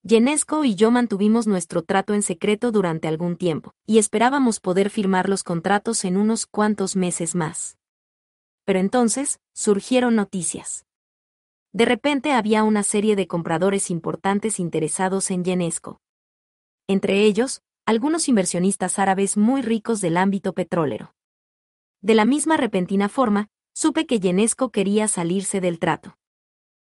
Yenesco 0.03 0.65
y 0.65 0.75
yo 0.75 0.91
mantuvimos 0.91 1.47
nuestro 1.47 1.83
trato 1.83 2.15
en 2.15 2.23
secreto 2.23 2.73
durante 2.73 3.07
algún 3.07 3.37
tiempo, 3.37 3.75
y 3.87 3.99
esperábamos 3.99 4.59
poder 4.59 4.91
firmar 4.91 5.29
los 5.29 5.45
contratos 5.45 6.05
en 6.05 6.17
unos 6.17 6.47
cuantos 6.47 6.97
meses 6.97 7.37
más 7.37 7.77
pero 8.65 8.79
entonces, 8.79 9.41
surgieron 9.53 10.17
noticias. 10.17 10.87
De 11.73 11.85
repente 11.85 12.33
había 12.33 12.65
una 12.65 12.83
serie 12.83 13.17
de 13.17 13.27
compradores 13.27 13.91
importantes 13.91 14.61
interesados 14.61 15.31
en 15.31 15.45
Yenesco. 15.45 16.01
Entre 16.87 17.23
ellos, 17.23 17.63
algunos 17.87 18.29
inversionistas 18.29 18.99
árabes 18.99 19.37
muy 19.37 19.63
ricos 19.63 20.01
del 20.01 20.17
ámbito 20.17 20.53
petrolero. 20.53 21.15
De 22.01 22.15
la 22.15 22.25
misma 22.25 22.57
repentina 22.57 23.09
forma, 23.09 23.49
supe 23.73 24.07
que 24.07 24.21
Yenesco 24.21 24.71
quería 24.71 25.09
salirse 25.09 25.61
del 25.61 25.79
trato. 25.79 26.19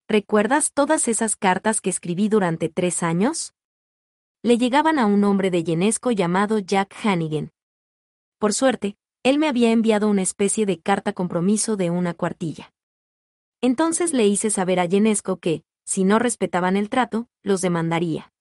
¿Recuerdas 0.08 0.72
todas 0.72 1.08
esas 1.08 1.36
cartas 1.36 1.80
que 1.80 1.90
escribí 1.90 2.28
durante 2.28 2.68
tres 2.68 3.02
años? 3.02 3.54
Le 4.42 4.58
llegaban 4.58 4.98
a 4.98 5.06
un 5.06 5.24
hombre 5.24 5.50
de 5.50 5.64
Yenesco 5.64 6.12
llamado 6.12 6.58
Jack 6.58 6.94
Hannigan. 7.02 7.50
Por 8.38 8.52
suerte, 8.52 8.96
él 9.26 9.40
me 9.40 9.48
había 9.48 9.72
enviado 9.72 10.08
una 10.08 10.22
especie 10.22 10.66
de 10.66 10.78
carta 10.78 11.12
compromiso 11.12 11.76
de 11.76 11.90
una 11.90 12.14
cuartilla. 12.14 12.72
Entonces 13.60 14.12
le 14.12 14.24
hice 14.28 14.50
saber 14.50 14.78
a 14.78 14.84
Yenesco 14.84 15.38
que, 15.38 15.64
si 15.84 16.04
no 16.04 16.20
respetaban 16.20 16.76
el 16.76 16.88
trato, 16.88 17.26
los 17.42 17.60
demandaría. 17.60 18.32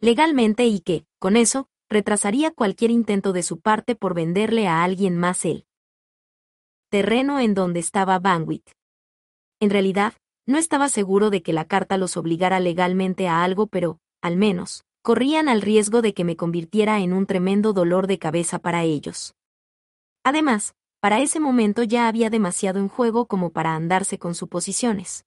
Legalmente 0.00 0.66
y 0.66 0.80
que, 0.80 1.06
con 1.20 1.36
eso, 1.36 1.68
retrasaría 1.88 2.50
cualquier 2.50 2.90
intento 2.90 3.32
de 3.32 3.44
su 3.44 3.60
parte 3.60 3.94
por 3.94 4.12
venderle 4.12 4.66
a 4.66 4.82
alguien 4.82 5.16
más 5.16 5.44
él. 5.44 5.66
Terreno 6.88 7.38
en 7.38 7.54
donde 7.54 7.78
estaba 7.78 8.18
Banwit. 8.18 8.70
En 9.60 9.70
realidad, 9.70 10.14
no 10.46 10.58
estaba 10.58 10.88
seguro 10.88 11.30
de 11.30 11.44
que 11.44 11.52
la 11.52 11.64
carta 11.64 11.96
los 11.96 12.16
obligara 12.16 12.58
legalmente 12.58 13.28
a 13.28 13.44
algo, 13.44 13.68
pero, 13.68 14.00
al 14.20 14.36
menos, 14.36 14.84
corrían 15.02 15.48
al 15.48 15.62
riesgo 15.62 16.02
de 16.02 16.14
que 16.14 16.24
me 16.24 16.36
convirtiera 16.36 17.00
en 17.00 17.12
un 17.12 17.26
tremendo 17.26 17.72
dolor 17.72 18.06
de 18.06 18.18
cabeza 18.18 18.58
para 18.58 18.84
ellos. 18.84 19.34
Además, 20.24 20.74
para 21.00 21.20
ese 21.20 21.40
momento 21.40 21.82
ya 21.82 22.08
había 22.08 22.28
demasiado 22.28 22.78
en 22.78 22.88
juego 22.88 23.26
como 23.26 23.50
para 23.50 23.74
andarse 23.74 24.18
con 24.18 24.34
suposiciones. 24.34 25.24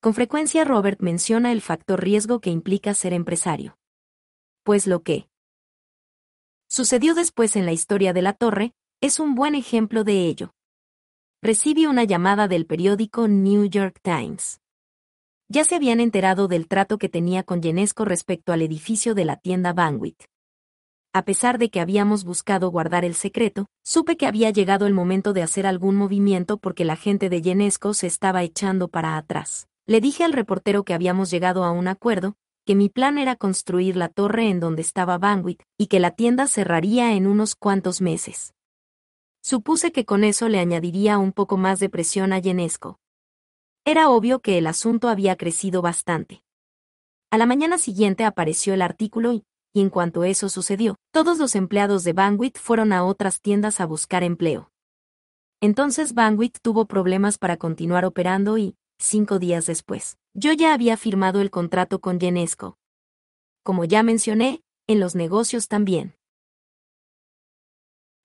Con 0.00 0.14
frecuencia 0.14 0.64
Robert 0.64 1.00
menciona 1.00 1.52
el 1.52 1.60
factor 1.60 2.02
riesgo 2.02 2.40
que 2.40 2.50
implica 2.50 2.94
ser 2.94 3.12
empresario. 3.12 3.76
Pues 4.62 4.86
lo 4.86 5.02
que 5.02 5.28
sucedió 6.68 7.14
después 7.14 7.56
en 7.56 7.66
la 7.66 7.72
historia 7.72 8.12
de 8.12 8.22
la 8.22 8.32
torre 8.32 8.72
es 9.00 9.20
un 9.20 9.34
buen 9.34 9.54
ejemplo 9.54 10.04
de 10.04 10.26
ello. 10.26 10.54
Recibí 11.42 11.86
una 11.86 12.04
llamada 12.04 12.48
del 12.48 12.66
periódico 12.66 13.28
New 13.28 13.66
York 13.66 14.00
Times 14.02 14.60
ya 15.48 15.64
se 15.64 15.74
habían 15.74 16.00
enterado 16.00 16.46
del 16.46 16.68
trato 16.68 16.98
que 16.98 17.08
tenía 17.08 17.42
con 17.42 17.62
Yenesco 17.62 18.04
respecto 18.04 18.52
al 18.52 18.60
edificio 18.60 19.14
de 19.14 19.24
la 19.24 19.36
tienda 19.36 19.72
Banwit. 19.72 20.24
A 21.14 21.24
pesar 21.24 21.58
de 21.58 21.70
que 21.70 21.80
habíamos 21.80 22.24
buscado 22.24 22.70
guardar 22.70 23.04
el 23.04 23.14
secreto, 23.14 23.66
supe 23.82 24.18
que 24.18 24.26
había 24.26 24.50
llegado 24.50 24.86
el 24.86 24.92
momento 24.92 25.32
de 25.32 25.42
hacer 25.42 25.66
algún 25.66 25.96
movimiento 25.96 26.58
porque 26.58 26.84
la 26.84 26.96
gente 26.96 27.30
de 27.30 27.40
Yenesco 27.40 27.94
se 27.94 28.06
estaba 28.06 28.42
echando 28.42 28.88
para 28.88 29.16
atrás. 29.16 29.68
Le 29.86 30.02
dije 30.02 30.22
al 30.22 30.34
reportero 30.34 30.84
que 30.84 30.92
habíamos 30.92 31.30
llegado 31.30 31.64
a 31.64 31.70
un 31.70 31.88
acuerdo, 31.88 32.34
que 32.66 32.74
mi 32.74 32.90
plan 32.90 33.16
era 33.16 33.34
construir 33.34 33.96
la 33.96 34.10
torre 34.10 34.50
en 34.50 34.60
donde 34.60 34.82
estaba 34.82 35.16
Banwit 35.16 35.62
y 35.78 35.86
que 35.86 35.98
la 35.98 36.10
tienda 36.10 36.46
cerraría 36.46 37.14
en 37.14 37.26
unos 37.26 37.54
cuantos 37.54 38.02
meses. 38.02 38.52
Supuse 39.40 39.92
que 39.92 40.04
con 40.04 40.24
eso 40.24 40.50
le 40.50 40.58
añadiría 40.58 41.16
un 41.16 41.32
poco 41.32 41.56
más 41.56 41.80
de 41.80 41.88
presión 41.88 42.34
a 42.34 42.38
Yenesco. 42.38 42.98
Era 43.88 44.10
obvio 44.10 44.40
que 44.40 44.58
el 44.58 44.66
asunto 44.66 45.08
había 45.08 45.36
crecido 45.36 45.80
bastante. 45.80 46.42
A 47.30 47.38
la 47.38 47.46
mañana 47.46 47.78
siguiente 47.78 48.26
apareció 48.26 48.74
el 48.74 48.82
artículo 48.82 49.32
y, 49.32 49.46
en 49.72 49.88
cuanto 49.88 50.24
eso 50.24 50.50
sucedió, 50.50 50.96
todos 51.10 51.38
los 51.38 51.54
empleados 51.54 52.04
de 52.04 52.12
Banwit 52.12 52.58
fueron 52.58 52.92
a 52.92 53.02
otras 53.02 53.40
tiendas 53.40 53.80
a 53.80 53.86
buscar 53.86 54.24
empleo. 54.24 54.70
Entonces 55.62 56.12
Banwick 56.12 56.60
tuvo 56.60 56.84
problemas 56.84 57.38
para 57.38 57.56
continuar 57.56 58.04
operando 58.04 58.58
y, 58.58 58.76
cinco 58.98 59.38
días 59.38 59.64
después, 59.64 60.18
yo 60.34 60.52
ya 60.52 60.74
había 60.74 60.98
firmado 60.98 61.40
el 61.40 61.50
contrato 61.50 61.98
con 61.98 62.20
Genesco. 62.20 62.76
Como 63.62 63.86
ya 63.86 64.02
mencioné, 64.02 64.60
en 64.86 65.00
los 65.00 65.14
negocios 65.14 65.66
también. 65.66 66.14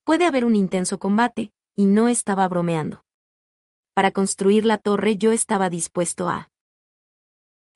Puede 0.03 0.25
haber 0.25 0.43
un 0.43 0.58
intenso 0.58 1.00
combate, 1.00 1.53
y 1.74 1.85
no 1.85 2.09
estaba 2.09 2.50
bromeando. 2.50 3.03
Para 3.94 4.10
construir 4.10 4.66
la 4.66 4.80
torre 4.80 5.18
yo 5.18 5.32
estaba 5.32 5.70
dispuesto 5.70 6.28
a 6.28 6.50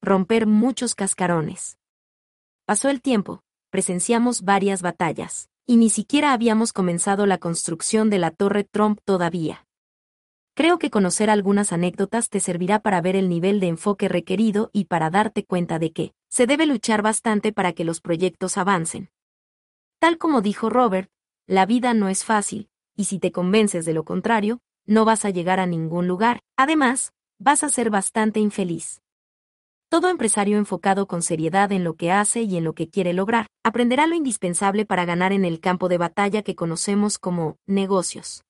romper 0.01 0.47
muchos 0.47 0.95
cascarones. 0.95 1.77
Pasó 2.65 2.89
el 2.89 3.03
tiempo, 3.03 3.43
presenciamos 3.69 4.41
varias 4.41 4.81
batallas, 4.81 5.49
y 5.67 5.77
ni 5.77 5.91
siquiera 5.91 6.33
habíamos 6.33 6.73
comenzado 6.73 7.27
la 7.27 7.37
construcción 7.37 8.09
de 8.09 8.17
la 8.17 8.31
torre 8.31 8.63
Trump 8.63 8.99
todavía. 9.05 9.67
Creo 10.55 10.79
que 10.79 10.89
conocer 10.89 11.29
algunas 11.29 11.71
anécdotas 11.71 12.29
te 12.29 12.39
servirá 12.39 12.79
para 12.79 12.99
ver 12.99 13.15
el 13.15 13.29
nivel 13.29 13.59
de 13.59 13.67
enfoque 13.67 14.07
requerido 14.07 14.71
y 14.73 14.85
para 14.85 15.11
darte 15.11 15.45
cuenta 15.45 15.77
de 15.77 15.93
que 15.93 16.13
se 16.29 16.47
debe 16.47 16.65
luchar 16.65 17.03
bastante 17.03 17.53
para 17.53 17.73
que 17.73 17.83
los 17.83 18.01
proyectos 18.01 18.57
avancen. 18.57 19.11
Tal 19.99 20.17
como 20.17 20.41
dijo 20.41 20.71
Robert, 20.71 21.11
la 21.45 21.67
vida 21.67 21.93
no 21.93 22.09
es 22.09 22.25
fácil, 22.25 22.69
y 22.95 23.03
si 23.03 23.19
te 23.19 23.31
convences 23.31 23.85
de 23.85 23.93
lo 23.93 24.03
contrario, 24.03 24.61
no 24.87 25.05
vas 25.05 25.25
a 25.25 25.29
llegar 25.29 25.59
a 25.59 25.67
ningún 25.67 26.07
lugar. 26.07 26.39
Además, 26.57 27.13
vas 27.37 27.63
a 27.63 27.69
ser 27.69 27.91
bastante 27.91 28.39
infeliz. 28.39 29.01
Todo 29.89 30.09
empresario 30.09 30.57
enfocado 30.57 31.07
con 31.07 31.21
seriedad 31.21 31.71
en 31.71 31.83
lo 31.83 31.93
que 31.93 32.11
hace 32.11 32.41
y 32.41 32.57
en 32.57 32.63
lo 32.63 32.73
que 32.73 32.89
quiere 32.89 33.13
lograr, 33.13 33.45
aprenderá 33.63 34.07
lo 34.07 34.15
indispensable 34.15 34.85
para 34.85 35.05
ganar 35.05 35.31
en 35.31 35.45
el 35.45 35.59
campo 35.59 35.89
de 35.89 35.99
batalla 35.99 36.41
que 36.41 36.55
conocemos 36.55 37.19
como 37.19 37.57
negocios 37.67 38.41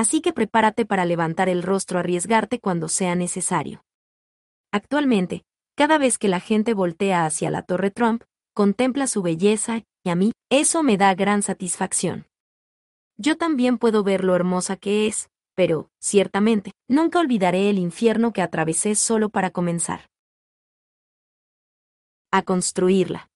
así 0.00 0.22
que 0.22 0.32
prepárate 0.32 0.86
para 0.86 1.04
levantar 1.04 1.50
el 1.50 1.62
rostro 1.62 1.98
arriesgarte 1.98 2.58
cuando 2.58 2.88
sea 2.88 3.14
necesario. 3.14 3.84
Actualmente, 4.72 5.42
cada 5.76 5.98
vez 5.98 6.16
que 6.16 6.28
la 6.28 6.40
gente 6.40 6.72
voltea 6.72 7.26
hacia 7.26 7.50
la 7.50 7.64
Torre 7.64 7.90
Trump, 7.90 8.22
contempla 8.54 9.06
su 9.06 9.20
belleza, 9.20 9.82
y 10.02 10.08
a 10.08 10.14
mí, 10.14 10.32
eso 10.50 10.82
me 10.82 10.96
da 10.96 11.14
gran 11.14 11.42
satisfacción. 11.42 12.26
Yo 13.18 13.36
también 13.36 13.76
puedo 13.76 14.02
ver 14.02 14.24
lo 14.24 14.34
hermosa 14.34 14.76
que 14.76 15.06
es, 15.06 15.28
pero, 15.60 15.90
ciertamente, 15.98 16.72
nunca 16.88 17.20
olvidaré 17.20 17.68
el 17.68 17.76
infierno 17.76 18.32
que 18.32 18.40
atravesé 18.40 18.94
solo 18.94 19.28
para 19.28 19.50
comenzar. 19.50 20.08
A 22.32 22.40
construirla. 22.40 23.28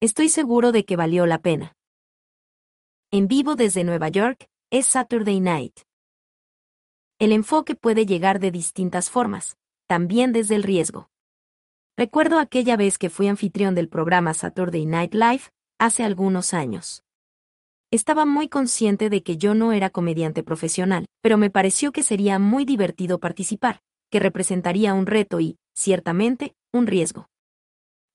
Estoy 0.00 0.28
seguro 0.28 0.70
de 0.70 0.84
que 0.84 0.94
valió 0.94 1.26
la 1.26 1.40
pena. 1.40 1.74
En 3.10 3.26
vivo 3.26 3.56
desde 3.56 3.82
Nueva 3.82 4.08
York, 4.08 4.46
es 4.70 4.86
Saturday 4.86 5.40
Night. 5.40 5.80
El 7.18 7.32
enfoque 7.32 7.74
puede 7.74 8.06
llegar 8.06 8.38
de 8.38 8.52
distintas 8.52 9.10
formas, 9.10 9.56
también 9.88 10.32
desde 10.32 10.54
el 10.54 10.62
riesgo. 10.62 11.10
Recuerdo 11.96 12.38
aquella 12.38 12.76
vez 12.76 12.98
que 12.98 13.10
fui 13.10 13.26
anfitrión 13.26 13.74
del 13.74 13.88
programa 13.88 14.32
Saturday 14.32 14.86
Night 14.86 15.12
Live, 15.12 15.50
hace 15.80 16.04
algunos 16.04 16.54
años. 16.54 17.01
Estaba 17.92 18.26
muy 18.26 18.48
consciente 18.48 19.08
de 19.08 19.22
que 19.22 19.36
yo 19.36 19.54
no 19.54 19.70
era 19.70 19.90
comediante 19.90 20.42
profesional, 20.42 21.06
pero 21.20 21.38
me 21.38 21.50
pareció 21.50 21.92
que 21.92 22.02
sería 22.02 22.40
muy 22.40 22.64
divertido 22.64 23.20
participar, 23.20 23.78
que 24.10 24.18
representaría 24.18 24.94
un 24.94 25.06
reto 25.06 25.38
y, 25.38 25.58
ciertamente, 25.74 26.56
un 26.72 26.88
riesgo. 26.88 27.28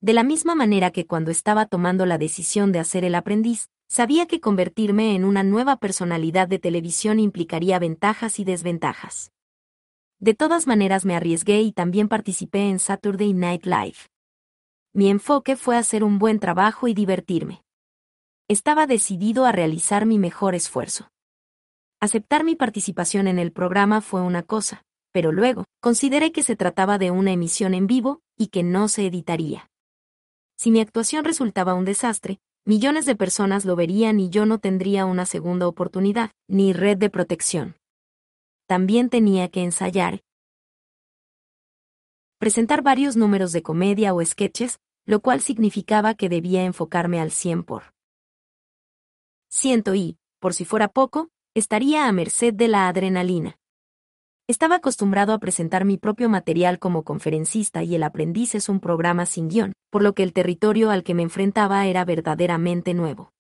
De 0.02 0.12
la 0.12 0.24
misma 0.24 0.54
manera 0.54 0.92
que 0.92 1.08
cuando 1.08 1.32
estaba 1.32 1.66
tomando 1.66 2.06
la 2.06 2.18
decisión 2.18 2.74
de 2.74 2.80
hacer 2.80 3.06
el 3.06 3.16
aprendiz, 3.16 3.70
Sabía 3.90 4.26
que 4.26 4.42
convertirme 4.42 5.16
en 5.16 5.24
una 5.24 5.44
nueva 5.44 5.78
personalidad 5.78 6.50
de 6.50 6.60
televisión 6.60 7.20
implicaría 7.20 7.80
ventajas 7.80 8.38
y 8.38 8.44
desventajas. 8.44 9.32
De 10.20 10.34
todas 10.34 10.68
maneras 10.68 11.06
me 11.06 11.16
arriesgué 11.16 11.62
y 11.62 11.72
también 11.72 12.10
participé 12.10 12.70
en 12.70 12.80
Saturday 12.80 13.34
Night 13.34 13.66
Live. 13.66 13.98
Mi 14.94 15.10
enfoque 15.10 15.56
fue 15.56 15.78
hacer 15.78 16.04
un 16.04 16.20
buen 16.20 16.40
trabajo 16.40 16.90
y 16.90 16.94
divertirme. 16.94 17.64
Estaba 18.50 18.88
decidido 18.88 19.44
a 19.44 19.52
realizar 19.52 20.06
mi 20.06 20.18
mejor 20.18 20.56
esfuerzo. 20.56 21.10
Aceptar 22.00 22.46
mi 22.46 22.56
participación 22.56 23.28
en 23.28 23.40
el 23.40 23.52
programa 23.52 24.00
fue 24.00 24.22
una 24.22 24.42
cosa, 24.42 24.84
pero 25.12 25.34
luego, 25.34 25.66
consideré 25.82 26.32
que 26.32 26.44
se 26.44 26.56
trataba 26.56 26.98
de 26.98 27.12
una 27.12 27.34
emisión 27.34 27.74
en 27.74 27.88
vivo 27.88 28.22
y 28.38 28.48
que 28.48 28.64
no 28.64 28.88
se 28.88 29.06
editaría. 29.06 29.70
Si 30.56 30.72
mi 30.72 30.80
actuación 30.80 31.26
resultaba 31.26 31.74
un 31.74 31.84
desastre, 31.84 32.40
millones 32.64 33.06
de 33.06 33.18
personas 33.18 33.66
lo 33.66 33.76
verían 33.76 34.18
y 34.22 34.30
yo 34.30 34.46
no 34.46 34.60
tendría 34.60 35.06
una 35.06 35.26
segunda 35.26 35.68
oportunidad, 35.68 36.32
ni 36.48 36.72
red 36.72 36.98
de 36.98 37.10
protección. 37.10 37.76
También 38.66 39.10
tenía 39.10 39.50
que 39.50 39.62
ensayar. 39.62 40.22
Presentar 42.40 42.82
varios 42.82 43.18
números 43.18 43.52
de 43.52 43.62
comedia 43.62 44.14
o 44.14 44.24
sketches, 44.24 44.80
lo 45.06 45.20
cual 45.20 45.42
significaba 45.42 46.14
que 46.14 46.30
debía 46.30 46.64
enfocarme 46.64 47.20
al 47.20 47.32
100 47.32 47.64
por 47.64 47.97
ciento 49.50 49.96
y, 49.96 50.18
por 50.40 50.54
si 50.54 50.66
fuera 50.66 50.88
poco, 50.88 51.30
estaría 51.54 52.08
a 52.08 52.12
merced 52.12 52.54
de 52.54 52.68
la 52.68 52.88
adrenalina. 52.88 53.58
Estaba 54.48 54.76
acostumbrado 54.76 55.34
a 55.34 55.40
presentar 55.40 55.84
mi 55.84 55.98
propio 55.98 56.30
material 56.30 56.80
como 56.80 57.04
conferencista 57.04 57.84
y 57.84 57.96
El 57.96 58.04
aprendiz 58.04 58.56
es 58.56 58.70
un 58.70 58.80
programa 58.80 59.26
sin 59.26 59.50
guion, 59.50 59.74
por 59.90 60.04
lo 60.04 60.14
que 60.14 60.24
el 60.24 60.32
territorio 60.32 60.90
al 60.90 61.04
que 61.04 61.14
me 61.14 61.24
enfrentaba 61.24 61.86
era 61.86 62.06
verdaderamente 62.06 62.94
nuevo. 62.94 63.34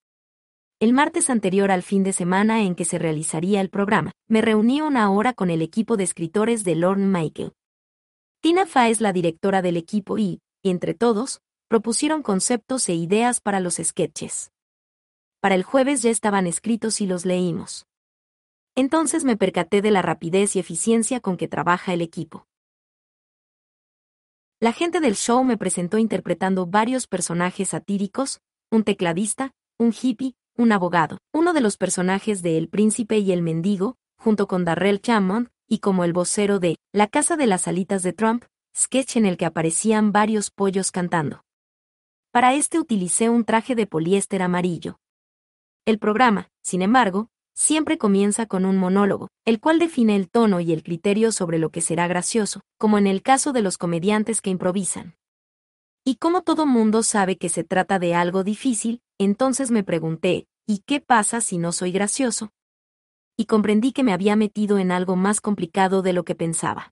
El 0.79 0.93
martes 0.93 1.29
anterior 1.29 1.71
al 1.71 1.81
fin 1.81 2.03
de 2.03 2.13
semana 2.13 2.61
en 2.61 2.75
que 2.75 2.85
se 2.85 2.99
realizaría 2.99 3.61
el 3.61 3.69
programa, 3.69 4.11
me 4.27 4.41
reuní 4.41 4.81
una 4.81 5.09
hora 5.09 5.33
con 5.33 5.49
el 5.49 5.61
equipo 5.61 5.97
de 5.97 6.03
escritores 6.03 6.63
de 6.63 6.75
Lorne 6.75 7.07
Michael. 7.07 7.53
Tina 8.41 8.65
Fa 8.65 8.89
es 8.89 9.01
la 9.01 9.13
directora 9.13 9.61
del 9.61 9.77
equipo 9.77 10.17
y, 10.17 10.39
entre 10.61 10.93
todos, 10.93 11.39
propusieron 11.67 12.21
conceptos 12.21 12.89
e 12.89 12.95
ideas 12.95 13.39
para 13.41 13.59
los 13.59 13.75
sketches. 13.75 14.51
Para 15.39 15.55
el 15.55 15.63
jueves 15.63 16.01
ya 16.01 16.09
estaban 16.09 16.47
escritos 16.47 16.99
y 16.99 17.05
los 17.05 17.25
leímos. 17.25 17.85
Entonces 18.75 19.23
me 19.23 19.37
percaté 19.37 19.81
de 19.81 19.91
la 19.91 20.01
rapidez 20.01 20.55
y 20.55 20.59
eficiencia 20.59 21.19
con 21.19 21.37
que 21.37 21.47
trabaja 21.47 21.93
el 21.93 22.01
equipo. 22.01 22.47
La 24.59 24.73
gente 24.73 24.99
del 24.99 25.15
show 25.15 25.43
me 25.43 25.57
presentó 25.57 25.99
interpretando 25.99 26.65
varios 26.65 27.05
personajes 27.05 27.69
satíricos, 27.69 28.39
un 28.71 28.83
tecladista, 28.83 29.53
un 29.77 29.93
hippie, 29.93 30.35
un 30.55 30.71
abogado, 30.71 31.19
uno 31.31 31.53
de 31.53 31.61
los 31.61 31.77
personajes 31.77 32.41
de 32.41 32.57
El 32.57 32.67
Príncipe 32.67 33.19
y 33.19 33.31
el 33.31 33.43
Mendigo, 33.43 33.97
junto 34.17 34.47
con 34.47 34.65
Darrell 34.65 34.99
Chammond, 34.99 35.49
y 35.67 35.79
como 35.79 36.03
el 36.03 36.13
vocero 36.13 36.59
de 36.59 36.77
La 36.91 37.07
Casa 37.07 37.37
de 37.37 37.45
las 37.45 37.67
Alitas 37.67 38.01
de 38.01 38.13
Trump, 38.13 38.45
sketch 38.75 39.17
en 39.17 39.27
el 39.27 39.37
que 39.37 39.45
aparecían 39.45 40.11
varios 40.11 40.49
pollos 40.49 40.91
cantando. 40.91 41.43
Para 42.31 42.55
este 42.55 42.79
utilicé 42.79 43.29
un 43.29 43.45
traje 43.45 43.75
de 43.75 43.85
poliéster 43.85 44.41
amarillo. 44.41 44.99
El 45.87 45.99
programa, 45.99 46.49
sin 46.61 46.81
embargo, 46.81 47.29
siempre 47.53 47.97
comienza 47.97 48.45
con 48.45 48.65
un 48.65 48.75
monólogo, 48.75 49.29
el 49.45 49.61
cual 49.61 49.79
define 49.79 50.17
el 50.17 50.29
tono 50.29 50.59
y 50.59 50.73
el 50.73 50.83
criterio 50.83 51.31
sobre 51.31 51.59
lo 51.59 51.69
que 51.69 51.79
será 51.79 52.09
gracioso, 52.09 52.59
como 52.77 52.97
en 52.97 53.07
el 53.07 53.21
caso 53.21 53.53
de 53.53 53.61
los 53.61 53.77
comediantes 53.77 54.41
que 54.41 54.49
improvisan. 54.49 55.15
Y 56.03 56.17
como 56.17 56.41
todo 56.41 56.65
mundo 56.65 57.03
sabe 57.03 57.37
que 57.37 57.47
se 57.47 57.63
trata 57.63 57.99
de 57.99 58.15
algo 58.15 58.43
difícil, 58.43 59.01
entonces 59.17 59.71
me 59.71 59.85
pregunté, 59.85 60.45
¿y 60.65 60.79
qué 60.79 60.99
pasa 60.99 61.39
si 61.39 61.57
no 61.57 61.71
soy 61.71 61.93
gracioso? 61.93 62.51
Y 63.37 63.45
comprendí 63.45 63.93
que 63.93 64.03
me 64.03 64.11
había 64.11 64.35
metido 64.35 64.79
en 64.79 64.91
algo 64.91 65.15
más 65.15 65.39
complicado 65.39 66.01
de 66.01 66.11
lo 66.11 66.25
que 66.25 66.35
pensaba. 66.35 66.91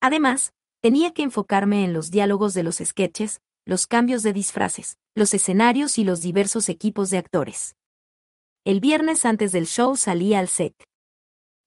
Además, 0.00 0.54
tenía 0.80 1.12
que 1.12 1.24
enfocarme 1.24 1.82
en 1.82 1.92
los 1.92 2.12
diálogos 2.12 2.54
de 2.54 2.62
los 2.62 2.76
sketches, 2.76 3.40
los 3.64 3.88
cambios 3.88 4.22
de 4.22 4.32
disfraces, 4.32 4.96
los 5.16 5.34
escenarios 5.34 5.98
y 5.98 6.04
los 6.04 6.20
diversos 6.20 6.68
equipos 6.68 7.10
de 7.10 7.18
actores. 7.18 7.74
El 8.66 8.80
viernes 8.80 9.24
antes 9.24 9.52
del 9.52 9.64
show 9.64 9.94
salí 9.94 10.34
al 10.34 10.48
set. 10.48 10.74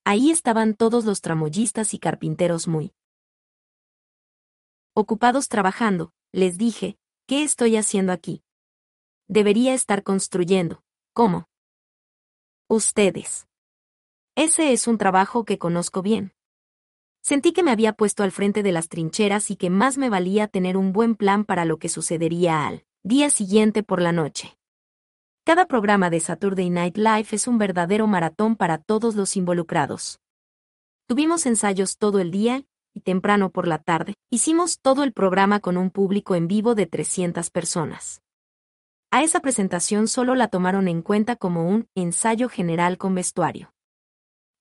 Ahí 0.03 0.31
estaban 0.31 0.73
todos 0.73 1.05
los 1.05 1.21
tramoyistas 1.21 1.93
y 1.93 1.97
carpinteros 1.97 2.67
muy 2.67 2.93
ocupados 4.93 5.47
trabajando, 5.47 6.11
les 6.33 6.57
dije, 6.57 6.97
¿qué 7.25 7.43
estoy 7.43 7.77
haciendo 7.77 8.11
aquí? 8.11 8.43
Debería 9.29 9.73
estar 9.73 10.03
construyendo. 10.03 10.83
¿Cómo? 11.13 11.47
Ustedes. 12.67 13.47
Ese 14.35 14.73
es 14.73 14.85
un 14.85 14.97
trabajo 14.97 15.45
que 15.45 15.57
conozco 15.57 16.01
bien. 16.01 16.33
Sentí 17.21 17.53
que 17.53 17.63
me 17.63 17.71
había 17.71 17.93
puesto 17.93 18.23
al 18.23 18.33
frente 18.33 18.61
de 18.61 18.73
las 18.73 18.89
trincheras 18.89 19.51
y 19.51 19.55
que 19.55 19.69
más 19.69 19.97
me 19.97 20.09
valía 20.09 20.49
tener 20.49 20.75
un 20.75 20.91
buen 20.91 21.15
plan 21.15 21.45
para 21.45 21.63
lo 21.63 21.79
que 21.79 21.87
sucedería 21.87 22.67
al 22.67 22.83
día 23.03 23.29
siguiente 23.29 23.83
por 23.83 24.01
la 24.01 24.11
noche. 24.11 24.58
Cada 25.45 25.65
programa 25.65 26.09
de 26.09 26.19
Saturday 26.19 26.69
Night 26.69 26.97
Live 26.97 27.27
es 27.31 27.47
un 27.47 27.57
verdadero 27.57 28.05
maratón 28.07 28.55
para 28.55 28.77
todos 28.77 29.15
los 29.15 29.35
involucrados. 29.35 30.19
Tuvimos 31.07 31.45
ensayos 31.45 31.97
todo 31.97 32.19
el 32.19 32.29
día, 32.29 32.65
y 32.93 33.01
temprano 33.01 33.49
por 33.49 33.67
la 33.67 33.79
tarde, 33.79 34.13
hicimos 34.29 34.79
todo 34.79 35.03
el 35.03 35.13
programa 35.13 35.59
con 35.59 35.77
un 35.77 35.89
público 35.89 36.35
en 36.35 36.47
vivo 36.47 36.75
de 36.75 36.85
300 36.85 37.49
personas. 37.49 38.21
A 39.11 39.23
esa 39.23 39.39
presentación 39.39 40.07
solo 40.07 40.35
la 40.35 40.49
tomaron 40.49 40.87
en 40.87 41.01
cuenta 41.01 41.35
como 41.35 41.67
un 41.67 41.87
ensayo 41.95 42.47
general 42.47 42.97
con 42.97 43.15
vestuario. 43.15 43.71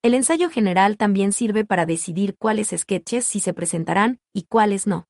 El 0.01 0.13
ensayo 0.13 0.49
general 0.49 0.97
también 0.97 1.33
sirve 1.33 1.65
para 1.65 1.85
decidir 1.85 2.35
cuáles 2.37 2.73
sketches 2.75 3.25
sí 3.25 3.41
se 3.41 3.53
presentarán 3.53 4.21
y 4.33 4.43
cuáles 4.43 4.87
no. 4.87 5.08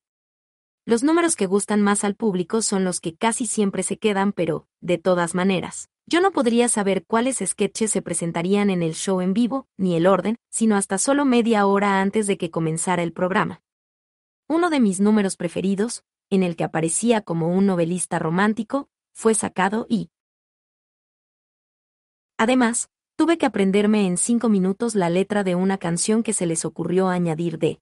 Los 0.90 1.04
números 1.04 1.36
que 1.36 1.46
gustan 1.46 1.82
más 1.82 2.02
al 2.02 2.16
público 2.16 2.62
son 2.62 2.82
los 2.82 3.00
que 3.00 3.14
casi 3.14 3.46
siempre 3.46 3.84
se 3.84 3.96
quedan, 3.96 4.32
pero, 4.32 4.66
de 4.80 4.98
todas 4.98 5.36
maneras, 5.36 5.88
yo 6.04 6.20
no 6.20 6.32
podría 6.32 6.66
saber 6.66 7.04
cuáles 7.06 7.38
sketches 7.46 7.92
se 7.92 8.02
presentarían 8.02 8.70
en 8.70 8.82
el 8.82 8.94
show 8.94 9.20
en 9.20 9.32
vivo, 9.32 9.68
ni 9.76 9.94
el 9.94 10.08
orden, 10.08 10.34
sino 10.50 10.74
hasta 10.74 10.98
solo 10.98 11.24
media 11.24 11.64
hora 11.64 12.00
antes 12.00 12.26
de 12.26 12.36
que 12.36 12.50
comenzara 12.50 13.04
el 13.04 13.12
programa. 13.12 13.62
Uno 14.48 14.68
de 14.68 14.80
mis 14.80 14.98
números 14.98 15.36
preferidos, 15.36 16.02
en 16.28 16.42
el 16.42 16.56
que 16.56 16.64
aparecía 16.64 17.20
como 17.20 17.54
un 17.56 17.66
novelista 17.66 18.18
romántico, 18.18 18.88
fue 19.12 19.34
sacado 19.34 19.86
y... 19.88 20.10
Además, 22.36 22.90
tuve 23.14 23.38
que 23.38 23.46
aprenderme 23.46 24.08
en 24.08 24.16
cinco 24.16 24.48
minutos 24.48 24.96
la 24.96 25.08
letra 25.08 25.44
de 25.44 25.54
una 25.54 25.78
canción 25.78 26.24
que 26.24 26.32
se 26.32 26.46
les 26.46 26.64
ocurrió 26.64 27.06
añadir 27.10 27.60
de 27.60 27.78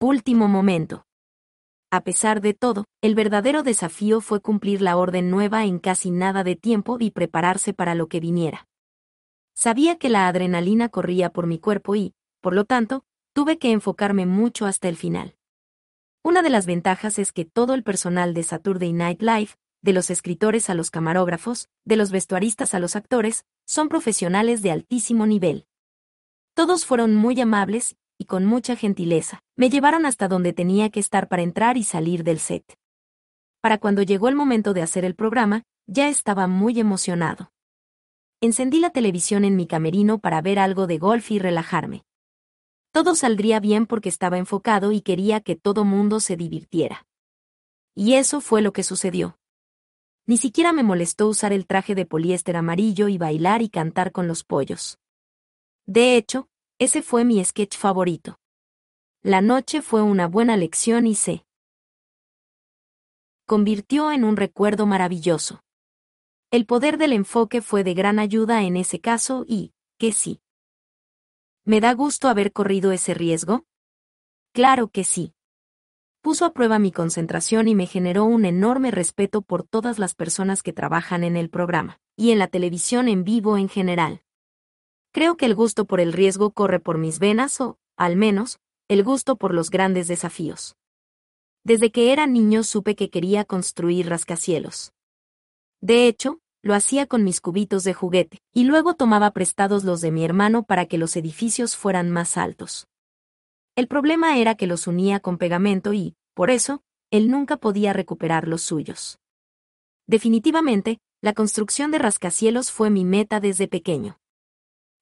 último 0.00 0.48
momento. 0.48 1.05
A 1.90 2.02
pesar 2.02 2.40
de 2.40 2.52
todo, 2.52 2.84
el 3.00 3.14
verdadero 3.14 3.62
desafío 3.62 4.20
fue 4.20 4.40
cumplir 4.40 4.82
la 4.82 4.96
orden 4.96 5.30
nueva 5.30 5.64
en 5.64 5.78
casi 5.78 6.10
nada 6.10 6.42
de 6.42 6.56
tiempo 6.56 6.96
y 6.98 7.12
prepararse 7.12 7.72
para 7.72 7.94
lo 7.94 8.08
que 8.08 8.18
viniera. 8.18 8.66
Sabía 9.54 9.96
que 9.96 10.08
la 10.08 10.26
adrenalina 10.26 10.88
corría 10.88 11.30
por 11.30 11.46
mi 11.46 11.58
cuerpo 11.58 11.94
y, 11.94 12.12
por 12.40 12.54
lo 12.54 12.64
tanto, 12.64 13.04
tuve 13.32 13.58
que 13.58 13.70
enfocarme 13.70 14.26
mucho 14.26 14.66
hasta 14.66 14.88
el 14.88 14.96
final. 14.96 15.36
Una 16.24 16.42
de 16.42 16.50
las 16.50 16.66
ventajas 16.66 17.20
es 17.20 17.32
que 17.32 17.44
todo 17.44 17.72
el 17.74 17.84
personal 17.84 18.34
de 18.34 18.42
Saturday 18.42 18.92
Night 18.92 19.22
Live, 19.22 19.50
de 19.80 19.92
los 19.92 20.10
escritores 20.10 20.68
a 20.68 20.74
los 20.74 20.90
camarógrafos, 20.90 21.68
de 21.84 21.96
los 21.96 22.10
vestuaristas 22.10 22.74
a 22.74 22.80
los 22.80 22.96
actores, 22.96 23.44
son 23.64 23.88
profesionales 23.88 24.60
de 24.60 24.72
altísimo 24.72 25.24
nivel. 25.24 25.66
Todos 26.54 26.84
fueron 26.84 27.14
muy 27.14 27.40
amables 27.40 27.96
y 28.18 28.24
con 28.24 28.46
mucha 28.46 28.76
gentileza, 28.76 29.42
me 29.56 29.70
llevaron 29.70 30.06
hasta 30.06 30.28
donde 30.28 30.52
tenía 30.52 30.90
que 30.90 31.00
estar 31.00 31.28
para 31.28 31.42
entrar 31.42 31.76
y 31.76 31.84
salir 31.84 32.24
del 32.24 32.38
set. 32.38 32.76
Para 33.60 33.78
cuando 33.78 34.02
llegó 34.02 34.28
el 34.28 34.34
momento 34.34 34.74
de 34.74 34.82
hacer 34.82 35.04
el 35.04 35.14
programa, 35.14 35.64
ya 35.86 36.08
estaba 36.08 36.46
muy 36.46 36.78
emocionado. 36.80 37.52
Encendí 38.40 38.80
la 38.80 38.90
televisión 38.90 39.44
en 39.44 39.56
mi 39.56 39.66
camerino 39.66 40.18
para 40.18 40.40
ver 40.40 40.58
algo 40.58 40.86
de 40.86 40.98
golf 40.98 41.30
y 41.30 41.38
relajarme. 41.38 42.04
Todo 42.92 43.14
saldría 43.14 43.60
bien 43.60 43.86
porque 43.86 44.08
estaba 44.08 44.38
enfocado 44.38 44.92
y 44.92 45.00
quería 45.00 45.40
que 45.40 45.56
todo 45.56 45.84
mundo 45.84 46.20
se 46.20 46.36
divirtiera. 46.36 47.06
Y 47.94 48.14
eso 48.14 48.40
fue 48.40 48.62
lo 48.62 48.72
que 48.72 48.82
sucedió. 48.82 49.38
Ni 50.26 50.38
siquiera 50.38 50.72
me 50.72 50.82
molestó 50.82 51.28
usar 51.28 51.52
el 51.52 51.66
traje 51.66 51.94
de 51.94 52.04
poliéster 52.04 52.56
amarillo 52.56 53.08
y 53.08 53.16
bailar 53.16 53.62
y 53.62 53.68
cantar 53.68 54.12
con 54.12 54.26
los 54.26 54.44
pollos. 54.44 54.98
De 55.86 56.16
hecho, 56.16 56.48
ese 56.78 57.02
fue 57.02 57.24
mi 57.24 57.42
sketch 57.42 57.76
favorito. 57.76 58.38
La 59.22 59.40
noche 59.40 59.80
fue 59.80 60.02
una 60.02 60.28
buena 60.28 60.56
lección 60.56 61.06
y 61.06 61.14
se 61.14 61.46
convirtió 63.46 64.12
en 64.12 64.24
un 64.24 64.36
recuerdo 64.36 64.86
maravilloso. 64.86 65.62
El 66.50 66.66
poder 66.66 66.98
del 66.98 67.12
enfoque 67.12 67.62
fue 67.62 67.82
de 67.82 67.94
gran 67.94 68.18
ayuda 68.18 68.62
en 68.62 68.76
ese 68.76 69.00
caso 69.00 69.44
y, 69.48 69.72
que 69.98 70.12
sí. 70.12 70.40
¿Me 71.64 71.80
da 71.80 71.94
gusto 71.94 72.28
haber 72.28 72.52
corrido 72.52 72.92
ese 72.92 73.14
riesgo? 73.14 73.64
Claro 74.52 74.88
que 74.88 75.04
sí. 75.04 75.32
Puso 76.20 76.44
a 76.44 76.52
prueba 76.52 76.78
mi 76.78 76.92
concentración 76.92 77.68
y 77.68 77.74
me 77.74 77.86
generó 77.86 78.24
un 78.24 78.44
enorme 78.44 78.90
respeto 78.90 79.42
por 79.42 79.62
todas 79.62 79.98
las 79.98 80.14
personas 80.14 80.62
que 80.62 80.72
trabajan 80.72 81.24
en 81.24 81.36
el 81.36 81.50
programa, 81.50 82.00
y 82.16 82.32
en 82.32 82.38
la 82.38 82.48
televisión 82.48 83.08
en 83.08 83.24
vivo 83.24 83.56
en 83.56 83.68
general. 83.68 84.22
Creo 85.16 85.38
que 85.38 85.46
el 85.46 85.54
gusto 85.54 85.86
por 85.86 85.98
el 86.00 86.12
riesgo 86.12 86.50
corre 86.50 86.78
por 86.78 86.98
mis 86.98 87.18
venas 87.18 87.58
o, 87.62 87.78
al 87.96 88.16
menos, 88.16 88.58
el 88.86 89.02
gusto 89.02 89.36
por 89.36 89.54
los 89.54 89.70
grandes 89.70 90.08
desafíos. 90.08 90.76
Desde 91.64 91.90
que 91.90 92.12
era 92.12 92.26
niño 92.26 92.62
supe 92.62 92.94
que 92.96 93.08
quería 93.08 93.46
construir 93.46 94.10
rascacielos. 94.10 94.92
De 95.80 96.06
hecho, 96.06 96.38
lo 96.62 96.74
hacía 96.74 97.06
con 97.06 97.24
mis 97.24 97.40
cubitos 97.40 97.82
de 97.82 97.94
juguete, 97.94 98.42
y 98.52 98.64
luego 98.64 98.92
tomaba 98.92 99.30
prestados 99.30 99.84
los 99.84 100.02
de 100.02 100.10
mi 100.10 100.22
hermano 100.22 100.64
para 100.64 100.84
que 100.84 100.98
los 100.98 101.16
edificios 101.16 101.76
fueran 101.76 102.10
más 102.10 102.36
altos. 102.36 102.86
El 103.74 103.88
problema 103.88 104.36
era 104.36 104.54
que 104.54 104.66
los 104.66 104.86
unía 104.86 105.20
con 105.20 105.38
pegamento 105.38 105.94
y, 105.94 106.14
por 106.34 106.50
eso, 106.50 106.82
él 107.10 107.30
nunca 107.30 107.56
podía 107.56 107.94
recuperar 107.94 108.46
los 108.46 108.60
suyos. 108.60 109.18
Definitivamente, 110.06 110.98
la 111.22 111.32
construcción 111.32 111.90
de 111.90 112.00
rascacielos 112.00 112.70
fue 112.70 112.90
mi 112.90 113.06
meta 113.06 113.40
desde 113.40 113.66
pequeño. 113.66 114.18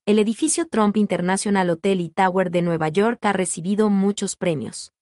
El 0.06 0.18
edificio 0.18 0.68
Trump 0.68 0.98
International 0.98 1.70
Hotel 1.70 2.02
y 2.02 2.10
Tower 2.10 2.50
de 2.50 2.60
Nueva 2.60 2.90
York 2.90 3.24
ha 3.24 3.32
recibido 3.32 3.88
muchos 3.88 4.36
premios, 4.36 4.92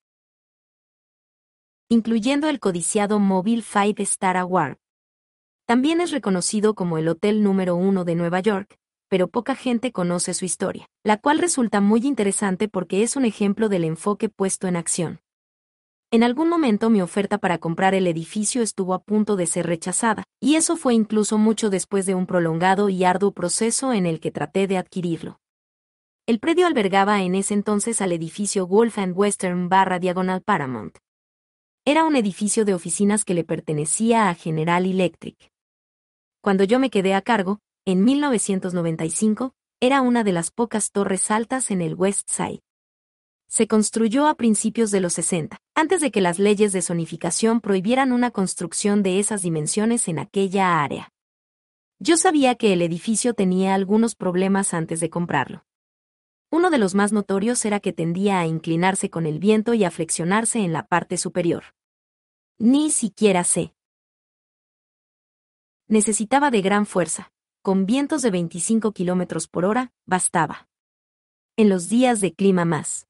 incluyendo 1.89 2.47
el 2.47 2.61
codiciado 2.61 3.19
Mobile 3.19 3.63
Five 3.63 4.01
Star 4.03 4.37
Award, 4.37 4.77
también 5.65 5.99
es 6.01 6.11
reconocido 6.11 6.73
como 6.73 6.97
el 6.97 7.07
hotel 7.07 7.43
número 7.43 7.75
uno 7.75 8.05
de 8.05 8.15
Nueva 8.15 8.41
York, 8.41 8.77
pero 9.09 9.27
poca 9.27 9.55
gente 9.55 9.91
conoce 9.91 10.33
su 10.33 10.45
historia, 10.45 10.89
la 11.03 11.17
cual 11.17 11.39
resulta 11.39 11.81
muy 11.81 12.05
interesante 12.05 12.69
porque 12.69 13.03
es 13.03 13.17
un 13.17 13.25
ejemplo 13.25 13.67
del 13.67 13.83
enfoque 13.85 14.29
puesto 14.29 14.67
en 14.67 14.77
acción. 14.77 15.19
En 16.13 16.21
algún 16.21 16.47
momento 16.47 16.91
mi 16.91 17.01
oferta 17.01 17.39
para 17.39 17.57
comprar 17.57 17.95
el 17.95 18.05
edificio 18.05 18.61
estuvo 18.61 18.93
a 18.93 19.01
punto 19.01 19.35
de 19.35 19.47
ser 19.47 19.65
rechazada, 19.65 20.25
y 20.39 20.57
eso 20.57 20.77
fue 20.77 20.93
incluso 20.93 21.39
mucho 21.39 21.71
después 21.71 22.05
de 22.05 22.13
un 22.13 22.27
prolongado 22.27 22.87
y 22.89 23.03
arduo 23.03 23.31
proceso 23.31 23.93
en 23.93 24.05
el 24.05 24.19
que 24.19 24.29
traté 24.29 24.67
de 24.67 24.77
adquirirlo. 24.77 25.39
El 26.27 26.39
predio 26.39 26.67
albergaba 26.67 27.23
en 27.23 27.33
ese 27.33 27.55
entonces 27.55 27.99
al 27.99 28.11
edificio 28.11 28.67
Wolf 28.67 28.99
and 28.99 29.17
Western 29.17 29.69
barra 29.69 29.97
Diagonal 29.97 30.43
Paramount. 30.43 30.99
Era 31.83 32.05
un 32.05 32.15
edificio 32.15 32.63
de 32.63 32.75
oficinas 32.75 33.25
que 33.25 33.33
le 33.33 33.43
pertenecía 33.43 34.29
a 34.29 34.35
General 34.35 34.85
Electric. 34.85 35.51
Cuando 36.43 36.63
yo 36.63 36.77
me 36.77 36.91
quedé 36.91 37.15
a 37.15 37.23
cargo, 37.23 37.57
en 37.85 38.03
1995, 38.03 39.55
era 39.81 40.01
una 40.01 40.23
de 40.23 40.31
las 40.31 40.51
pocas 40.51 40.91
torres 40.91 41.31
altas 41.31 41.71
en 41.71 41.81
el 41.81 41.95
West 41.95 42.29
Side. 42.29 42.61
Se 43.53 43.67
construyó 43.67 44.25
a 44.25 44.33
principios 44.33 44.89
de 44.89 44.99
los 44.99 45.13
60, 45.13 45.61
antes 45.75 46.01
de 46.01 46.09
que 46.09 46.21
las 46.21 46.39
leyes 46.39 46.73
de 46.73 46.81
zonificación 46.81 47.61
prohibieran 47.61 48.11
una 48.11 48.31
construcción 48.31 49.03
de 49.03 49.19
esas 49.19 49.43
dimensiones 49.43 50.07
en 50.07 50.17
aquella 50.17 50.83
área. 50.83 51.11
Yo 51.99 52.17
sabía 52.17 52.55
que 52.55 52.73
el 52.73 52.81
edificio 52.81 53.35
tenía 53.35 53.75
algunos 53.75 54.15
problemas 54.15 54.73
antes 54.73 54.99
de 55.01 55.11
comprarlo. 55.11 55.67
Uno 56.49 56.71
de 56.71 56.79
los 56.79 56.95
más 56.95 57.13
notorios 57.13 57.63
era 57.63 57.79
que 57.79 57.93
tendía 57.93 58.39
a 58.39 58.47
inclinarse 58.47 59.11
con 59.11 59.27
el 59.27 59.37
viento 59.37 59.75
y 59.75 59.83
a 59.83 59.91
flexionarse 59.91 60.57
en 60.57 60.73
la 60.73 60.87
parte 60.87 61.17
superior. 61.17 61.75
Ni 62.57 62.89
siquiera 62.89 63.43
sé, 63.43 63.75
necesitaba 65.87 66.49
de 66.49 66.63
gran 66.63 66.87
fuerza. 66.87 67.31
Con 67.61 67.85
vientos 67.85 68.23
de 68.23 68.31
25 68.31 68.93
kilómetros 68.93 69.47
por 69.47 69.63
hora, 69.63 69.93
bastaba. 70.07 70.67
En 71.55 71.69
los 71.69 71.87
días 71.87 72.19
de 72.19 72.33
clima 72.33 72.65
más 72.65 73.05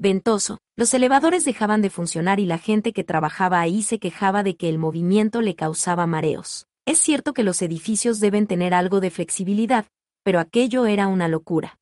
ventoso, 0.00 0.58
los 0.76 0.92
elevadores 0.94 1.44
dejaban 1.44 1.82
de 1.82 1.90
funcionar 1.90 2.40
y 2.40 2.46
la 2.46 2.58
gente 2.58 2.92
que 2.92 3.04
trabajaba 3.04 3.60
ahí 3.60 3.82
se 3.82 3.98
quejaba 3.98 4.42
de 4.42 4.56
que 4.56 4.68
el 4.68 4.78
movimiento 4.78 5.42
le 5.42 5.54
causaba 5.54 6.06
mareos. 6.06 6.66
Es 6.86 6.98
cierto 6.98 7.34
que 7.34 7.44
los 7.44 7.60
edificios 7.60 8.18
deben 8.18 8.46
tener 8.46 8.72
algo 8.72 9.00
de 9.00 9.10
flexibilidad, 9.10 9.86
pero 10.24 10.40
aquello 10.40 10.86
era 10.86 11.06
una 11.06 11.28
locura. 11.28 11.78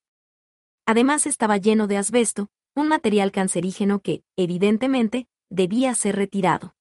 Además 0.85 1.27
estaba 1.27 1.57
lleno 1.59 1.87
de 1.87 1.97
asbesto, 1.97 2.49
un 2.75 2.89
material 2.89 3.31
cancerígeno 3.31 4.01
que, 4.01 4.23
evidentemente, 4.37 5.29
debía 5.49 5.95
ser 5.95 6.17
retirado. 6.17 6.75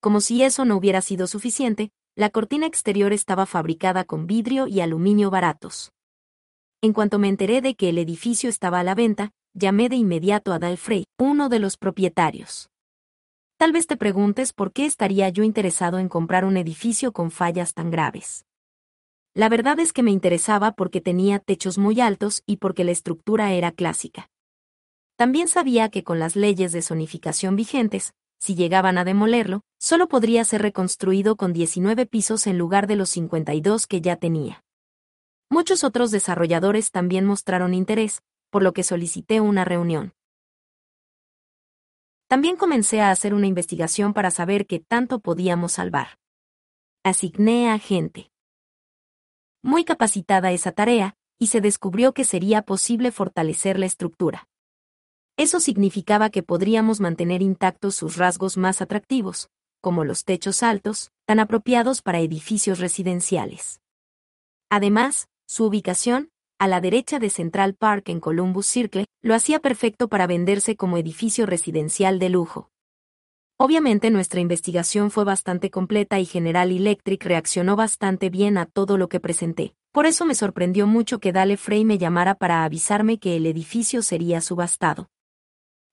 Como 0.00 0.20
si 0.20 0.42
eso 0.42 0.64
no 0.64 0.76
hubiera 0.76 1.02
sido 1.02 1.26
suficiente, 1.26 1.90
la 2.14 2.30
cortina 2.30 2.66
exterior 2.66 3.12
estaba 3.12 3.44
fabricada 3.44 4.04
con 4.04 4.26
vidrio 4.26 4.66
y 4.66 4.80
aluminio 4.80 5.30
baratos. 5.30 5.92
En 6.80 6.94
cuanto 6.94 7.18
me 7.18 7.28
enteré 7.28 7.60
de 7.60 7.74
que 7.74 7.90
el 7.90 7.98
edificio 7.98 8.48
estaba 8.48 8.80
a 8.80 8.84
la 8.84 8.94
venta, 8.94 9.32
llamé 9.56 9.88
de 9.88 9.96
inmediato 9.96 10.52
a 10.52 10.58
Dalfrey, 10.58 11.06
uno 11.18 11.48
de 11.48 11.58
los 11.58 11.78
propietarios. 11.78 12.68
Tal 13.56 13.72
vez 13.72 13.86
te 13.86 13.96
preguntes 13.96 14.52
por 14.52 14.70
qué 14.70 14.84
estaría 14.84 15.30
yo 15.30 15.44
interesado 15.44 15.98
en 15.98 16.10
comprar 16.10 16.44
un 16.44 16.58
edificio 16.58 17.12
con 17.12 17.30
fallas 17.30 17.72
tan 17.72 17.90
graves. 17.90 18.44
La 19.32 19.48
verdad 19.48 19.80
es 19.80 19.94
que 19.94 20.02
me 20.02 20.10
interesaba 20.10 20.72
porque 20.72 21.00
tenía 21.00 21.38
techos 21.38 21.78
muy 21.78 22.02
altos 22.02 22.42
y 22.44 22.58
porque 22.58 22.84
la 22.84 22.90
estructura 22.90 23.54
era 23.54 23.72
clásica. 23.72 24.28
También 25.16 25.48
sabía 25.48 25.88
que 25.88 26.04
con 26.04 26.18
las 26.18 26.36
leyes 26.36 26.72
de 26.72 26.82
zonificación 26.82 27.56
vigentes, 27.56 28.12
si 28.38 28.54
llegaban 28.56 28.98
a 28.98 29.04
demolerlo, 29.04 29.62
solo 29.78 30.06
podría 30.06 30.44
ser 30.44 30.60
reconstruido 30.60 31.36
con 31.36 31.54
19 31.54 32.04
pisos 32.04 32.46
en 32.46 32.58
lugar 32.58 32.86
de 32.86 32.96
los 32.96 33.08
52 33.08 33.86
que 33.86 34.02
ya 34.02 34.16
tenía. 34.16 34.62
Muchos 35.48 35.82
otros 35.82 36.10
desarrolladores 36.10 36.90
también 36.90 37.24
mostraron 37.24 37.72
interés, 37.72 38.20
por 38.50 38.62
lo 38.62 38.72
que 38.72 38.82
solicité 38.82 39.40
una 39.40 39.64
reunión. 39.64 40.14
También 42.28 42.56
comencé 42.56 43.00
a 43.00 43.10
hacer 43.10 43.34
una 43.34 43.46
investigación 43.46 44.12
para 44.12 44.30
saber 44.30 44.66
qué 44.66 44.80
tanto 44.80 45.20
podíamos 45.20 45.72
salvar. 45.72 46.18
Asigné 47.04 47.70
a 47.70 47.78
gente 47.78 48.30
muy 49.66 49.84
capacitada 49.84 50.52
esa 50.52 50.70
tarea, 50.70 51.16
y 51.38 51.48
se 51.48 51.60
descubrió 51.60 52.14
que 52.14 52.24
sería 52.24 52.62
posible 52.62 53.10
fortalecer 53.10 53.78
la 53.78 53.86
estructura. 53.86 54.48
Eso 55.36 55.60
significaba 55.60 56.30
que 56.30 56.42
podríamos 56.42 57.00
mantener 57.00 57.42
intactos 57.42 57.96
sus 57.96 58.16
rasgos 58.16 58.56
más 58.56 58.80
atractivos, 58.80 59.50
como 59.82 60.04
los 60.04 60.24
techos 60.24 60.62
altos, 60.62 61.10
tan 61.26 61.40
apropiados 61.40 62.00
para 62.00 62.20
edificios 62.20 62.78
residenciales. 62.78 63.80
Además, 64.70 65.28
su 65.46 65.64
ubicación, 65.66 66.30
a 66.58 66.68
la 66.68 66.80
derecha 66.80 67.18
de 67.18 67.30
Central 67.30 67.74
Park 67.74 68.08
en 68.08 68.20
Columbus 68.20 68.66
Circle, 68.66 69.06
lo 69.22 69.34
hacía 69.34 69.60
perfecto 69.60 70.08
para 70.08 70.26
venderse 70.26 70.76
como 70.76 70.96
edificio 70.96 71.46
residencial 71.46 72.18
de 72.18 72.28
lujo. 72.30 72.70
Obviamente 73.58 74.10
nuestra 74.10 74.40
investigación 74.40 75.10
fue 75.10 75.24
bastante 75.24 75.70
completa 75.70 76.20
y 76.20 76.26
General 76.26 76.70
Electric 76.70 77.24
reaccionó 77.24 77.76
bastante 77.76 78.30
bien 78.30 78.58
a 78.58 78.66
todo 78.66 78.98
lo 78.98 79.08
que 79.08 79.20
presenté. 79.20 79.74
Por 79.92 80.06
eso 80.06 80.26
me 80.26 80.34
sorprendió 80.34 80.86
mucho 80.86 81.20
que 81.20 81.32
Dale 81.32 81.56
Frey 81.56 81.84
me 81.84 81.98
llamara 81.98 82.34
para 82.34 82.64
avisarme 82.64 83.18
que 83.18 83.36
el 83.36 83.46
edificio 83.46 84.02
sería 84.02 84.40
subastado 84.40 85.08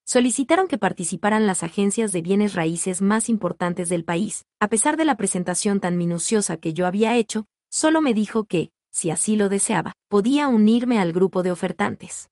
solicitaron 0.04 0.68
que 0.68 0.78
participaran 0.78 1.46
las 1.46 1.62
agencias 1.62 2.12
de 2.12 2.22
bienes 2.22 2.54
raíces 2.54 3.00
más 3.00 3.28
importantes 3.28 3.88
del 3.88 4.04
país. 4.04 4.44
A 4.60 4.68
pesar 4.68 4.96
de 4.96 5.04
la 5.04 5.16
presentación 5.16 5.80
tan 5.80 5.96
minuciosa 5.96 6.58
que 6.58 6.74
yo 6.74 6.86
había 6.86 7.16
hecho, 7.16 7.46
solo 7.70 8.02
me 8.02 8.14
dijo 8.14 8.44
que, 8.44 8.70
si 8.94 9.10
así 9.10 9.34
lo 9.34 9.48
deseaba, 9.48 9.94
podía 10.08 10.46
unirme 10.46 11.00
al 11.00 11.12
grupo 11.12 11.42
de 11.42 11.50
ofertantes. 11.50 12.30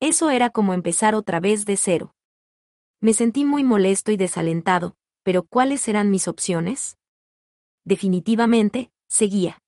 Eso 0.00 0.30
era 0.30 0.48
como 0.48 0.72
empezar 0.72 1.14
otra 1.14 1.38
vez 1.38 1.66
de 1.66 1.76
cero. 1.76 2.14
Me 3.02 3.12
sentí 3.12 3.44
muy 3.44 3.62
molesto 3.62 4.10
y 4.10 4.16
desalentado, 4.16 4.96
pero 5.22 5.42
¿cuáles 5.42 5.86
eran 5.86 6.10
mis 6.10 6.28
opciones? 6.28 6.96
Definitivamente, 7.84 8.90
seguía. 9.06 9.58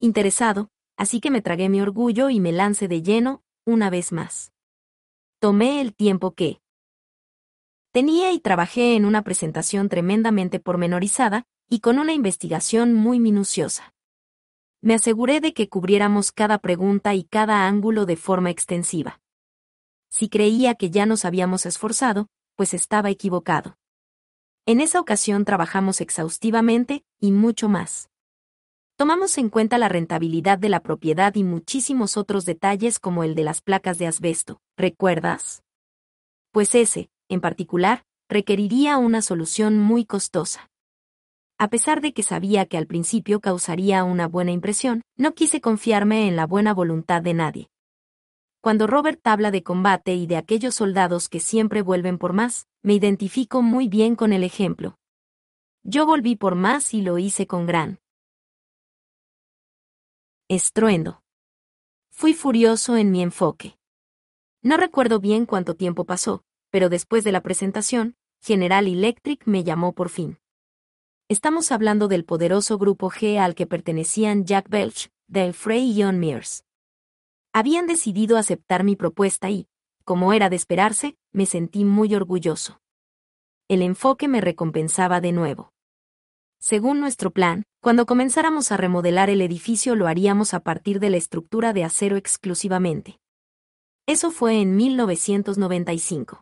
Interesado, 0.00 0.68
así 0.98 1.20
que 1.20 1.30
me 1.30 1.40
tragué 1.40 1.70
mi 1.70 1.80
orgullo 1.80 2.28
y 2.28 2.40
me 2.40 2.52
lancé 2.52 2.88
de 2.88 3.00
lleno, 3.00 3.42
una 3.64 3.88
vez 3.88 4.12
más. 4.12 4.52
Tomé 5.40 5.80
el 5.80 5.94
tiempo 5.94 6.34
que 6.34 6.60
tenía 7.90 8.32
y 8.32 8.38
trabajé 8.38 8.96
en 8.96 9.06
una 9.06 9.22
presentación 9.22 9.88
tremendamente 9.88 10.60
pormenorizada 10.60 11.46
y 11.68 11.80
con 11.80 11.98
una 11.98 12.12
investigación 12.12 12.94
muy 12.94 13.20
minuciosa. 13.20 13.94
Me 14.80 14.94
aseguré 14.94 15.40
de 15.40 15.52
que 15.52 15.68
cubriéramos 15.68 16.32
cada 16.32 16.58
pregunta 16.58 17.14
y 17.14 17.24
cada 17.24 17.66
ángulo 17.66 18.06
de 18.06 18.16
forma 18.16 18.50
extensiva. 18.50 19.20
Si 20.08 20.28
creía 20.28 20.74
que 20.74 20.90
ya 20.90 21.04
nos 21.04 21.24
habíamos 21.24 21.66
esforzado, 21.66 22.28
pues 22.56 22.74
estaba 22.74 23.10
equivocado. 23.10 23.76
En 24.66 24.80
esa 24.80 25.00
ocasión 25.00 25.44
trabajamos 25.44 26.00
exhaustivamente 26.00 27.04
y 27.20 27.32
mucho 27.32 27.68
más. 27.68 28.08
Tomamos 28.96 29.38
en 29.38 29.48
cuenta 29.48 29.78
la 29.78 29.88
rentabilidad 29.88 30.58
de 30.58 30.68
la 30.68 30.80
propiedad 30.80 31.34
y 31.36 31.44
muchísimos 31.44 32.16
otros 32.16 32.44
detalles 32.44 32.98
como 32.98 33.22
el 33.22 33.34
de 33.34 33.44
las 33.44 33.60
placas 33.60 33.98
de 33.98 34.06
asbesto, 34.06 34.60
¿recuerdas? 34.76 35.62
Pues 36.50 36.74
ese, 36.74 37.08
en 37.28 37.40
particular, 37.40 38.04
requeriría 38.28 38.98
una 38.98 39.22
solución 39.22 39.78
muy 39.78 40.04
costosa. 40.04 40.68
A 41.60 41.68
pesar 41.68 42.00
de 42.00 42.12
que 42.12 42.22
sabía 42.22 42.66
que 42.66 42.78
al 42.78 42.86
principio 42.86 43.40
causaría 43.40 44.04
una 44.04 44.28
buena 44.28 44.52
impresión, 44.52 45.02
no 45.16 45.34
quise 45.34 45.60
confiarme 45.60 46.28
en 46.28 46.36
la 46.36 46.46
buena 46.46 46.72
voluntad 46.72 47.20
de 47.20 47.34
nadie. 47.34 47.68
Cuando 48.60 48.86
Robert 48.86 49.20
habla 49.26 49.50
de 49.50 49.64
combate 49.64 50.14
y 50.14 50.28
de 50.28 50.36
aquellos 50.36 50.76
soldados 50.76 51.28
que 51.28 51.40
siempre 51.40 51.82
vuelven 51.82 52.16
por 52.16 52.32
más, 52.32 52.68
me 52.82 52.94
identifico 52.94 53.60
muy 53.60 53.88
bien 53.88 54.14
con 54.14 54.32
el 54.32 54.44
ejemplo. 54.44 54.98
Yo 55.82 56.06
volví 56.06 56.36
por 56.36 56.54
más 56.54 56.94
y 56.94 57.02
lo 57.02 57.18
hice 57.18 57.48
con 57.48 57.66
gran 57.66 57.98
Estruendo. 60.48 61.22
Fui 62.12 62.34
furioso 62.34 62.96
en 62.96 63.10
mi 63.10 63.20
enfoque. 63.20 63.76
No 64.62 64.76
recuerdo 64.76 65.18
bien 65.18 65.44
cuánto 65.44 65.74
tiempo 65.74 66.04
pasó, 66.04 66.44
pero 66.70 66.88
después 66.88 67.24
de 67.24 67.32
la 67.32 67.42
presentación, 67.42 68.16
General 68.40 68.86
Electric 68.86 69.44
me 69.46 69.64
llamó 69.64 69.92
por 69.92 70.08
fin. 70.08 70.38
Estamos 71.30 71.72
hablando 71.72 72.08
del 72.08 72.24
poderoso 72.24 72.78
grupo 72.78 73.10
G 73.10 73.36
al 73.38 73.54
que 73.54 73.66
pertenecían 73.66 74.46
Jack 74.46 74.70
Belch, 74.70 75.10
Del 75.26 75.52
Frey 75.52 75.90
y 75.90 76.02
John 76.02 76.18
Mears. 76.18 76.64
Habían 77.52 77.86
decidido 77.86 78.38
aceptar 78.38 78.82
mi 78.82 78.96
propuesta 78.96 79.50
y, 79.50 79.68
como 80.04 80.32
era 80.32 80.48
de 80.48 80.56
esperarse, 80.56 81.18
me 81.32 81.44
sentí 81.44 81.84
muy 81.84 82.14
orgulloso. 82.14 82.80
El 83.68 83.82
enfoque 83.82 84.26
me 84.26 84.40
recompensaba 84.40 85.20
de 85.20 85.32
nuevo. 85.32 85.70
Según 86.60 86.98
nuestro 86.98 87.30
plan, 87.30 87.64
cuando 87.82 88.06
comenzáramos 88.06 88.72
a 88.72 88.78
remodelar 88.78 89.28
el 89.28 89.42
edificio 89.42 89.96
lo 89.96 90.06
haríamos 90.06 90.54
a 90.54 90.60
partir 90.60 90.98
de 90.98 91.10
la 91.10 91.18
estructura 91.18 91.74
de 91.74 91.84
acero 91.84 92.16
exclusivamente. 92.16 93.18
Eso 94.06 94.30
fue 94.30 94.62
en 94.62 94.76
1995. 94.76 96.40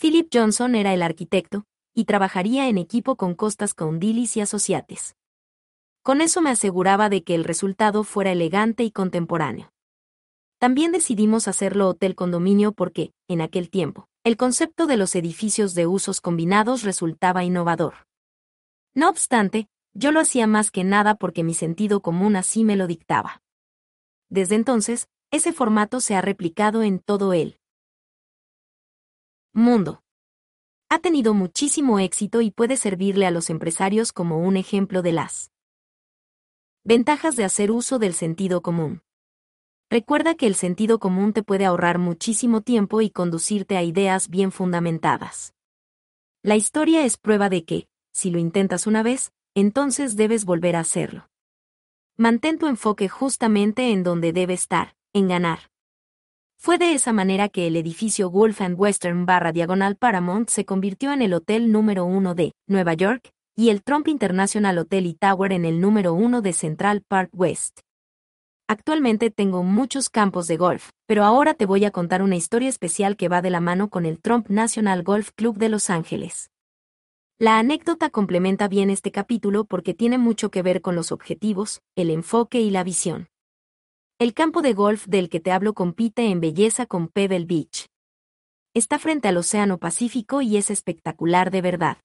Philip 0.00 0.28
Johnson 0.34 0.74
era 0.74 0.92
el 0.92 1.02
arquitecto, 1.02 1.64
y 1.94 2.04
trabajaría 2.04 2.68
en 2.68 2.78
equipo 2.78 3.16
con 3.16 3.34
Costas 3.34 3.72
Condilis 3.72 4.36
y 4.36 4.40
Asociates. 4.40 5.16
Con 6.02 6.20
eso 6.20 6.42
me 6.42 6.50
aseguraba 6.50 7.08
de 7.08 7.24
que 7.24 7.34
el 7.34 7.44
resultado 7.44 8.04
fuera 8.04 8.32
elegante 8.32 8.84
y 8.84 8.90
contemporáneo. 8.90 9.72
También 10.58 10.92
decidimos 10.92 11.48
hacerlo 11.48 11.88
hotel 11.88 12.14
condominio 12.14 12.72
porque, 12.72 13.12
en 13.28 13.40
aquel 13.40 13.70
tiempo, 13.70 14.08
el 14.22 14.36
concepto 14.36 14.86
de 14.86 14.96
los 14.96 15.14
edificios 15.14 15.74
de 15.74 15.86
usos 15.86 16.20
combinados 16.20 16.82
resultaba 16.82 17.44
innovador. 17.44 18.06
No 18.94 19.08
obstante, 19.08 19.68
yo 19.92 20.12
lo 20.12 20.20
hacía 20.20 20.46
más 20.46 20.70
que 20.70 20.84
nada 20.84 21.14
porque 21.14 21.42
mi 21.42 21.54
sentido 21.54 22.00
común 22.00 22.36
así 22.36 22.64
me 22.64 22.76
lo 22.76 22.86
dictaba. 22.86 23.42
Desde 24.28 24.54
entonces, 24.56 25.08
ese 25.30 25.52
formato 25.52 26.00
se 26.00 26.14
ha 26.14 26.20
replicado 26.20 26.82
en 26.82 26.98
todo 26.98 27.32
el 27.32 27.58
mundo. 29.52 30.03
Ha 30.88 30.98
tenido 30.98 31.34
muchísimo 31.34 31.98
éxito 31.98 32.40
y 32.40 32.50
puede 32.50 32.76
servirle 32.76 33.26
a 33.26 33.30
los 33.30 33.50
empresarios 33.50 34.12
como 34.12 34.38
un 34.38 34.56
ejemplo 34.56 35.02
de 35.02 35.12
las 35.12 35.50
ventajas 36.84 37.36
de 37.36 37.44
hacer 37.44 37.70
uso 37.70 37.98
del 37.98 38.14
sentido 38.14 38.60
común. 38.60 39.02
Recuerda 39.90 40.34
que 40.34 40.46
el 40.46 40.54
sentido 40.54 40.98
común 40.98 41.32
te 41.32 41.42
puede 41.42 41.64
ahorrar 41.64 41.98
muchísimo 41.98 42.60
tiempo 42.60 43.00
y 43.00 43.10
conducirte 43.10 43.76
a 43.76 43.82
ideas 43.82 44.28
bien 44.28 44.52
fundamentadas. 44.52 45.54
La 46.42 46.56
historia 46.56 47.04
es 47.04 47.16
prueba 47.16 47.48
de 47.48 47.64
que, 47.64 47.88
si 48.12 48.30
lo 48.30 48.38
intentas 48.38 48.86
una 48.86 49.02
vez, 49.02 49.32
entonces 49.54 50.16
debes 50.16 50.44
volver 50.44 50.76
a 50.76 50.80
hacerlo. 50.80 51.28
Mantén 52.16 52.58
tu 52.58 52.66
enfoque 52.66 53.08
justamente 53.08 53.90
en 53.92 54.02
donde 54.02 54.32
debe 54.32 54.54
estar, 54.54 54.94
en 55.12 55.28
ganar. 55.28 55.73
Fue 56.64 56.78
de 56.78 56.94
esa 56.94 57.12
manera 57.12 57.50
que 57.50 57.66
el 57.66 57.76
edificio 57.76 58.30
Wolf 58.30 58.62
and 58.62 58.80
Western 58.80 59.26
barra 59.26 59.52
diagonal 59.52 59.96
Paramount 59.96 60.48
se 60.48 60.64
convirtió 60.64 61.12
en 61.12 61.20
el 61.20 61.34
hotel 61.34 61.70
número 61.70 62.06
uno 62.06 62.34
de 62.34 62.52
Nueva 62.66 62.94
York 62.94 63.32
y 63.54 63.68
el 63.68 63.82
Trump 63.82 64.08
International 64.08 64.78
Hotel 64.78 65.04
y 65.04 65.12
Tower 65.12 65.52
en 65.52 65.66
el 65.66 65.78
número 65.78 66.14
uno 66.14 66.40
de 66.40 66.54
Central 66.54 67.02
Park 67.06 67.28
West. 67.34 67.80
Actualmente 68.66 69.30
tengo 69.30 69.62
muchos 69.62 70.08
campos 70.08 70.46
de 70.46 70.56
golf, 70.56 70.88
pero 71.06 71.24
ahora 71.24 71.52
te 71.52 71.66
voy 71.66 71.84
a 71.84 71.90
contar 71.90 72.22
una 72.22 72.36
historia 72.36 72.70
especial 72.70 73.18
que 73.18 73.28
va 73.28 73.42
de 73.42 73.50
la 73.50 73.60
mano 73.60 73.90
con 73.90 74.06
el 74.06 74.18
Trump 74.22 74.48
National 74.48 75.02
Golf 75.02 75.32
Club 75.36 75.58
de 75.58 75.68
Los 75.68 75.90
Ángeles. 75.90 76.48
La 77.38 77.58
anécdota 77.58 78.08
complementa 78.08 78.68
bien 78.68 78.88
este 78.88 79.12
capítulo 79.12 79.66
porque 79.66 79.92
tiene 79.92 80.16
mucho 80.16 80.50
que 80.50 80.62
ver 80.62 80.80
con 80.80 80.94
los 80.94 81.12
objetivos, 81.12 81.82
el 81.94 82.08
enfoque 82.08 82.62
y 82.62 82.70
la 82.70 82.84
visión. 82.84 83.28
El 84.18 84.32
campo 84.32 84.62
de 84.62 84.74
golf 84.74 85.06
del 85.06 85.28
que 85.28 85.40
te 85.40 85.50
hablo 85.50 85.74
compite 85.74 86.30
en 86.30 86.40
belleza 86.40 86.86
con 86.86 87.08
Pebble 87.08 87.46
Beach. 87.46 87.88
Está 88.72 88.98
frente 88.98 89.28
al 89.28 89.36
Océano 89.36 89.78
Pacífico 89.78 90.40
y 90.40 90.56
es 90.56 90.70
espectacular 90.70 91.50
de 91.50 91.60
verdad. 91.60 91.98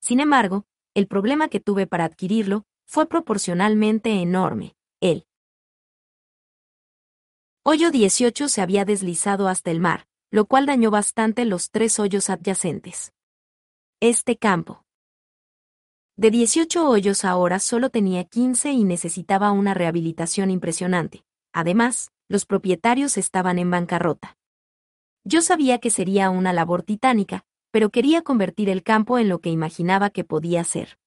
Sin 0.00 0.20
embargo, 0.20 0.66
el 0.94 1.06
problema 1.06 1.48
que 1.48 1.60
tuve 1.60 1.86
para 1.86 2.04
adquirirlo 2.04 2.64
fue 2.86 3.08
proporcionalmente 3.08 4.10
enorme. 4.20 4.76
El 5.00 5.26
hoyo 7.64 7.90
18 7.90 8.48
se 8.48 8.60
había 8.60 8.84
deslizado 8.84 9.48
hasta 9.48 9.70
el 9.70 9.80
mar, 9.80 10.06
lo 10.30 10.44
cual 10.44 10.66
dañó 10.66 10.90
bastante 10.90 11.46
los 11.46 11.70
tres 11.70 11.98
hoyos 11.98 12.28
adyacentes 12.28 13.14
este 14.00 14.36
campo. 14.36 14.83
De 16.16 16.30
18 16.30 16.88
hoyos 16.88 17.24
ahora 17.24 17.58
solo 17.58 17.90
tenía 17.90 18.22
15 18.22 18.70
y 18.70 18.84
necesitaba 18.84 19.50
una 19.50 19.74
rehabilitación 19.74 20.48
impresionante. 20.52 21.24
Además, 21.52 22.12
los 22.28 22.46
propietarios 22.46 23.16
estaban 23.16 23.58
en 23.58 23.68
bancarrota. 23.72 24.36
Yo 25.24 25.42
sabía 25.42 25.78
que 25.78 25.90
sería 25.90 26.30
una 26.30 26.52
labor 26.52 26.84
titánica, 26.84 27.44
pero 27.72 27.90
quería 27.90 28.22
convertir 28.22 28.68
el 28.68 28.84
campo 28.84 29.18
en 29.18 29.28
lo 29.28 29.40
que 29.40 29.50
imaginaba 29.50 30.10
que 30.10 30.22
podía 30.22 30.62
ser. 30.62 30.98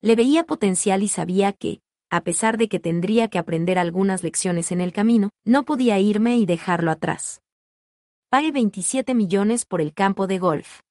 Le 0.00 0.14
veía 0.14 0.44
potencial 0.44 1.02
y 1.02 1.08
sabía 1.08 1.52
que, 1.52 1.80
a 2.08 2.20
pesar 2.20 2.56
de 2.56 2.68
que 2.68 2.78
tendría 2.78 3.26
que 3.26 3.38
aprender 3.38 3.80
algunas 3.80 4.22
lecciones 4.22 4.70
en 4.70 4.80
el 4.80 4.92
camino, 4.92 5.30
no 5.44 5.64
podía 5.64 5.98
irme 5.98 6.36
y 6.38 6.46
dejarlo 6.46 6.92
atrás. 6.92 7.42
Pagué 8.28 8.52
27 8.52 9.12
millones 9.12 9.64
por 9.64 9.80
el 9.80 9.92
campo 9.92 10.28
de 10.28 10.38
golf. 10.38 10.82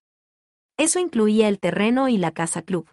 Eso 0.76 1.00
incluía 1.00 1.48
el 1.48 1.60
terreno 1.60 2.10
y 2.10 2.18
la 2.18 2.32
casa 2.32 2.64
club. 2.64 2.90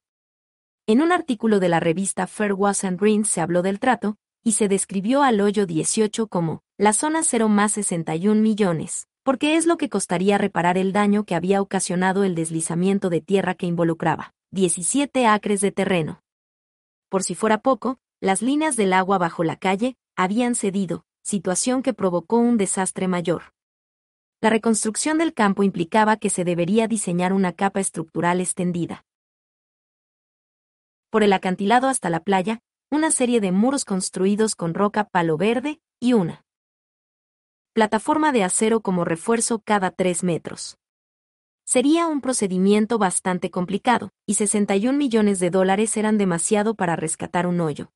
En 0.89 1.03
un 1.03 1.11
artículo 1.11 1.59
de 1.59 1.69
la 1.69 1.81
revista 1.81 2.29
Fair 2.29 2.53
Was 2.53 2.85
and 2.85 3.01
Greens 3.01 3.29
se 3.29 3.41
habló 3.41 3.63
del 3.63 3.81
trato, 3.81 4.19
y 4.45 4.53
se 4.53 4.69
describió 4.69 5.25
al 5.25 5.41
hoyo 5.41 5.67
18 5.67 6.29
como 6.29 6.63
la 6.79 6.93
zona 6.93 7.25
0 7.25 7.49
más 7.49 7.73
61 7.73 8.41
millones, 8.41 9.09
porque 9.25 9.57
es 9.57 9.67
lo 9.67 9.79
que 9.79 9.89
costaría 9.89 10.39
reparar 10.39 10.79
el 10.79 10.93
daño 10.93 11.25
que 11.25 11.35
había 11.35 11.61
ocasionado 11.61 12.23
el 12.23 12.37
deslizamiento 12.37 13.11
de 13.11 13.21
tierra 13.21 13.55
que 13.57 13.67
involucraba 13.67 14.33
17 14.53 15.27
acres 15.27 15.61
de 15.61 15.73
terreno. 15.73 16.23
Por 17.09 17.25
si 17.25 17.35
fuera 17.35 17.59
poco, 17.59 17.99
las 18.21 18.41
líneas 18.41 18.77
del 18.77 18.93
agua 18.93 19.19
bajo 19.19 19.43
la 19.43 19.57
calle 19.57 19.97
habían 20.15 20.55
cedido, 20.55 21.05
situación 21.21 21.83
que 21.83 21.95
provocó 21.95 22.37
un 22.37 22.59
desastre 22.59 23.09
mayor. 23.09 23.55
La 24.41 24.51
reconstrucción 24.51 25.19
del 25.19 25.35
campo 25.35 25.65
implicaba 25.65 26.17
que 26.17 26.31
se 26.31 26.45
debería 26.45 26.87
diseñar 26.87 27.33
una 27.33 27.53
capa 27.53 27.81
estructural 27.81 28.41
extendida. 28.41 29.06
Por 31.17 31.25
el 31.25 31.33
acantilado 31.33 31.89
hasta 31.89 32.11
la 32.11 32.21
playa, 32.21 32.61
una 32.91 33.11
serie 33.11 33.41
de 33.41 33.51
muros 33.51 33.87
construidos 33.87 34.55
con 34.55 34.75
roca 34.75 35.05
palo 35.05 35.39
verde 35.39 35.81
y 35.99 36.13
una 36.13 36.45
plataforma 37.73 38.33
de 38.33 38.45
acero 38.45 38.83
como 38.83 39.03
refuerzo 39.03 39.63
cada 39.65 39.91
tres 39.91 40.23
metros. 40.23 40.77
Sería 41.65 42.07
un 42.07 42.21
procedimiento 42.21 42.99
bastante 42.99 43.51
complicado, 43.51 44.11
y 44.27 44.35
61 44.35 44.99
millones 44.99 45.41
de 45.41 45.49
dólares 45.49 45.97
eran 45.97 46.19
demasiado 46.19 46.75
para 46.75 46.97
rescatar 46.97 47.47
un 47.47 47.63
hoyo. 47.63 47.93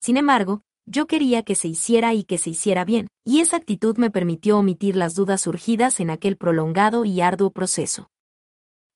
Sin 0.00 0.16
embargo, 0.16 0.62
yo 0.86 1.08
quería 1.08 1.42
que 1.42 1.56
se 1.56 1.66
hiciera 1.66 2.14
y 2.14 2.22
que 2.22 2.38
se 2.38 2.50
hiciera 2.50 2.84
bien, 2.84 3.08
y 3.24 3.40
esa 3.40 3.56
actitud 3.56 3.96
me 3.96 4.12
permitió 4.12 4.58
omitir 4.58 4.94
las 4.94 5.16
dudas 5.16 5.40
surgidas 5.40 5.98
en 5.98 6.10
aquel 6.10 6.36
prolongado 6.36 7.04
y 7.04 7.20
arduo 7.20 7.50
proceso. 7.50 8.08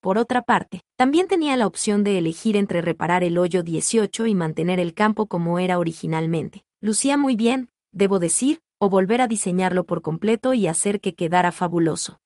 Por 0.03 0.19
otra 0.19 0.43
parte, 0.43 0.83
también 0.97 1.29
tenía 1.29 1.57
la 1.57 1.69
opción 1.69 2.03
de 2.03 2.19
elegir 2.19 2.57
entre 2.57 2.83
reparar 2.83 3.23
el 3.23 3.39
hoyo 3.39 3.63
18 3.63 4.27
y 4.27 4.35
mantener 4.35 4.81
el 4.81 4.95
campo 4.95 5.27
como 5.27 5.61
era 5.61 5.79
originalmente. 5.79 6.65
Lucía 6.81 7.17
muy 7.17 7.37
bien, 7.37 7.71
debo 7.93 8.19
decir, 8.19 8.63
o 8.81 8.91
volver 8.91 9.21
a 9.21 9.29
diseñarlo 9.29 9.85
por 9.85 10.03
completo 10.03 10.55
y 10.55 10.67
hacer 10.67 11.01
que 11.01 11.15
quedara 11.15 11.53
fabuloso. 11.53 12.19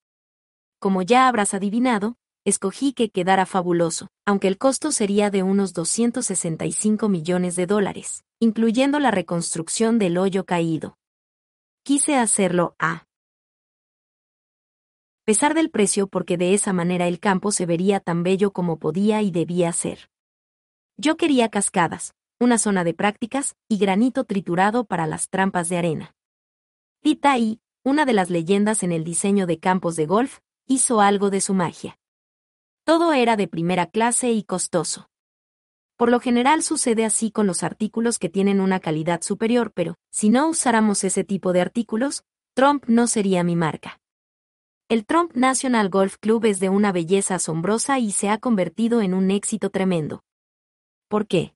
Como 0.79 1.03
ya 1.03 1.27
habrás 1.27 1.53
adivinado, 1.53 2.15
escogí 2.45 2.93
que 2.93 3.09
quedara 3.09 3.45
fabuloso, 3.45 4.07
aunque 4.25 4.47
el 4.47 4.57
costo 4.57 4.91
sería 4.91 5.29
de 5.29 5.43
unos 5.43 5.73
265 5.73 7.09
millones 7.09 7.55
de 7.55 7.67
dólares, 7.67 8.23
incluyendo 8.39 8.99
la 8.99 9.11
reconstrucción 9.11 9.99
del 9.99 10.17
hoyo 10.17 10.45
caído. 10.45 10.97
Quise 11.83 12.15
hacerlo 12.15 12.75
a 12.79 13.06
pesar 15.27 15.53
del 15.53 15.69
precio 15.69 16.07
porque 16.07 16.37
de 16.37 16.53
esa 16.53 16.71
manera 16.71 17.05
el 17.05 17.19
campo 17.19 17.51
se 17.51 17.65
vería 17.65 17.99
tan 17.99 18.23
bello 18.23 18.53
como 18.53 18.79
podía 18.79 19.21
y 19.21 19.29
debía 19.29 19.73
ser. 19.73 20.09
Yo 20.95 21.17
quería 21.17 21.49
cascadas, 21.49 22.15
una 22.39 22.57
zona 22.57 22.85
de 22.85 22.93
prácticas 22.93 23.57
y 23.67 23.77
granito 23.77 24.23
triturado 24.23 24.85
para 24.85 25.05
las 25.05 25.27
trampas 25.27 25.67
de 25.67 25.79
arena. 25.79 26.15
Tita 27.01 27.37
y, 27.37 27.59
una 27.83 28.05
de 28.05 28.13
las 28.13 28.29
leyendas 28.29 28.83
en 28.83 28.93
el 28.93 29.03
diseño 29.03 29.47
de 29.47 29.59
campos 29.59 29.97
de 29.97 30.05
golf, 30.05 30.39
hizo 30.65 31.01
algo 31.01 31.29
de 31.29 31.41
su 31.41 31.53
magia. 31.53 31.99
Todo 32.85 33.11
era 33.11 33.35
de 33.35 33.49
primera 33.49 33.87
clase 33.87 34.31
y 34.31 34.43
costoso. 34.43 35.09
Por 35.97 36.09
lo 36.09 36.21
general 36.21 36.63
sucede 36.63 37.03
así 37.03 37.31
con 37.31 37.47
los 37.47 37.63
artículos 37.63 38.17
que 38.17 38.29
tienen 38.29 38.61
una 38.61 38.79
calidad 38.79 39.21
superior, 39.23 39.73
pero, 39.73 39.95
si 40.09 40.29
no 40.29 40.47
usáramos 40.47 41.03
ese 41.03 41.25
tipo 41.25 41.51
de 41.51 41.59
artículos, 41.59 42.23
Trump 42.53 42.85
no 42.87 43.07
sería 43.07 43.43
mi 43.43 43.57
marca. 43.57 43.99
El 44.89 45.05
Trump 45.05 45.33
National 45.35 45.89
Golf 45.89 46.15
Club 46.15 46.45
es 46.45 46.61
de 46.61 46.69
una 46.69 46.93
belleza 46.93 47.35
asombrosa 47.35 47.99
y 47.99 48.11
se 48.11 48.29
ha 48.29 48.37
convertido 48.37 49.01
en 49.01 49.13
un 49.13 49.31
éxito 49.31 49.69
tremendo. 49.69 50.23
¿Por 51.09 51.27
qué? 51.27 51.53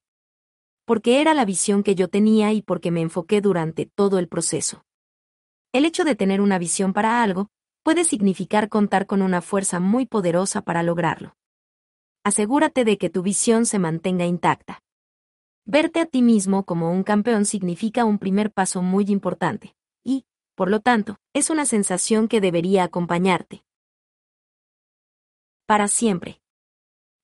Porque 0.84 1.22
era 1.22 1.34
la 1.34 1.46
visión 1.46 1.82
que 1.82 1.96
yo 1.96 2.10
tenía 2.10 2.52
y 2.52 2.62
porque 2.62 2.92
me 2.92 3.00
enfoqué 3.00 3.40
durante 3.40 3.86
todo 3.86 4.20
el 4.20 4.28
proceso. 4.28 4.84
El 5.72 5.86
hecho 5.86 6.04
de 6.04 6.16
tener 6.16 6.42
una 6.42 6.60
visión 6.60 6.92
para 6.92 7.24
algo 7.24 7.48
puede 7.84 8.04
significar 8.04 8.68
contar 8.68 9.06
con 9.08 9.22
una 9.22 9.42
fuerza 9.42 9.80
muy 9.80 10.06
poderosa 10.06 10.62
para 10.62 10.84
lograrlo. 10.84 11.38
Asegúrate 12.26 12.84
de 12.84 12.98
que 12.98 13.10
tu 13.10 13.22
visión 13.22 13.66
se 13.66 13.80
mantenga 13.80 14.26
intacta. 14.26 14.84
Verte 15.64 16.02
a 16.02 16.06
ti 16.06 16.22
mismo 16.22 16.66
como 16.66 16.92
un 16.92 17.04
campeón 17.04 17.46
significa 17.46 18.04
un 18.04 18.20
primer 18.20 18.52
paso 18.52 18.82
muy 18.82 19.06
importante, 19.08 19.74
por 20.56 20.70
lo 20.70 20.80
tanto, 20.80 21.18
es 21.34 21.50
una 21.50 21.66
sensación 21.66 22.28
que 22.28 22.42
debería 22.42 22.84
acompañarte. 22.84 23.64
Para 25.66 25.88
siempre. 25.88 26.42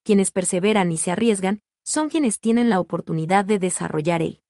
Quienes 0.03 0.31
perseveran 0.31 0.91
y 0.91 0.97
se 0.97 1.11
arriesgan, 1.11 1.61
son 1.83 2.09
quienes 2.09 2.39
tienen 2.39 2.69
la 2.69 2.79
oportunidad 2.79 3.45
de 3.45 3.59
desarrollar 3.59 4.21
el 4.21 4.41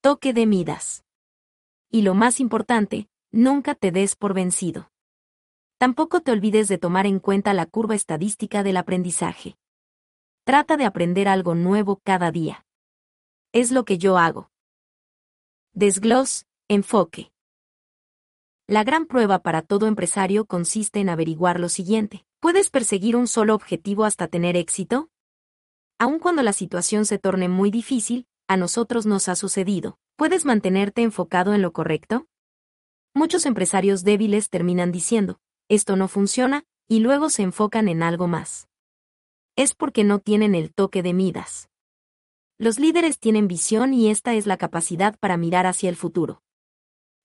toque 0.00 0.32
de 0.32 0.46
Midas. 0.46 1.04
Y 1.90 2.02
lo 2.02 2.14
más 2.14 2.40
importante, 2.40 3.08
nunca 3.30 3.74
te 3.74 3.90
des 3.90 4.16
por 4.16 4.32
vencido. 4.32 4.90
Tampoco 5.78 6.20
te 6.20 6.30
olvides 6.30 6.68
de 6.68 6.78
tomar 6.78 7.06
en 7.06 7.20
cuenta 7.20 7.54
la 7.54 7.66
curva 7.66 7.94
estadística 7.94 8.62
del 8.62 8.76
aprendizaje. 8.76 9.56
Trata 10.44 10.76
de 10.76 10.84
aprender 10.84 11.28
algo 11.28 11.54
nuevo 11.54 12.00
cada 12.02 12.30
día. 12.30 12.66
Es 13.52 13.72
lo 13.72 13.84
que 13.84 13.98
yo 13.98 14.18
hago. 14.18 14.50
Desglos, 15.72 16.46
enfoque. 16.68 17.30
La 18.70 18.84
gran 18.84 19.06
prueba 19.06 19.40
para 19.40 19.62
todo 19.62 19.88
empresario 19.88 20.44
consiste 20.44 21.00
en 21.00 21.08
averiguar 21.08 21.58
lo 21.58 21.68
siguiente. 21.68 22.24
¿Puedes 22.38 22.70
perseguir 22.70 23.16
un 23.16 23.26
solo 23.26 23.56
objetivo 23.56 24.04
hasta 24.04 24.28
tener 24.28 24.56
éxito? 24.56 25.10
Aun 25.98 26.20
cuando 26.20 26.44
la 26.44 26.52
situación 26.52 27.04
se 27.04 27.18
torne 27.18 27.48
muy 27.48 27.72
difícil, 27.72 28.28
a 28.46 28.56
nosotros 28.56 29.06
nos 29.06 29.28
ha 29.28 29.34
sucedido. 29.34 29.98
¿Puedes 30.14 30.44
mantenerte 30.44 31.02
enfocado 31.02 31.52
en 31.52 31.62
lo 31.62 31.72
correcto? 31.72 32.28
Muchos 33.12 33.44
empresarios 33.44 34.04
débiles 34.04 34.50
terminan 34.50 34.92
diciendo, 34.92 35.40
esto 35.68 35.96
no 35.96 36.06
funciona, 36.06 36.62
y 36.86 37.00
luego 37.00 37.28
se 37.28 37.42
enfocan 37.42 37.88
en 37.88 38.04
algo 38.04 38.28
más. 38.28 38.68
Es 39.56 39.74
porque 39.74 40.04
no 40.04 40.20
tienen 40.20 40.54
el 40.54 40.72
toque 40.72 41.02
de 41.02 41.12
Midas. 41.12 41.70
Los 42.56 42.78
líderes 42.78 43.18
tienen 43.18 43.48
visión 43.48 43.92
y 43.94 44.10
esta 44.10 44.34
es 44.34 44.46
la 44.46 44.58
capacidad 44.58 45.18
para 45.18 45.36
mirar 45.36 45.66
hacia 45.66 45.88
el 45.88 45.96
futuro. 45.96 46.40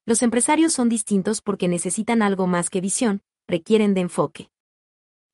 Los 0.07 0.21
empresarios 0.21 0.71
son 0.71 0.87
distintos 0.87 1.41
porque 1.41 1.67
necesitan 1.67 2.21
algo 2.21 2.45
más 2.45 2.69
que 2.69 2.79
visión, 2.79 3.23
requieren 3.47 3.95
de 3.95 4.01
enfoque. 4.01 4.51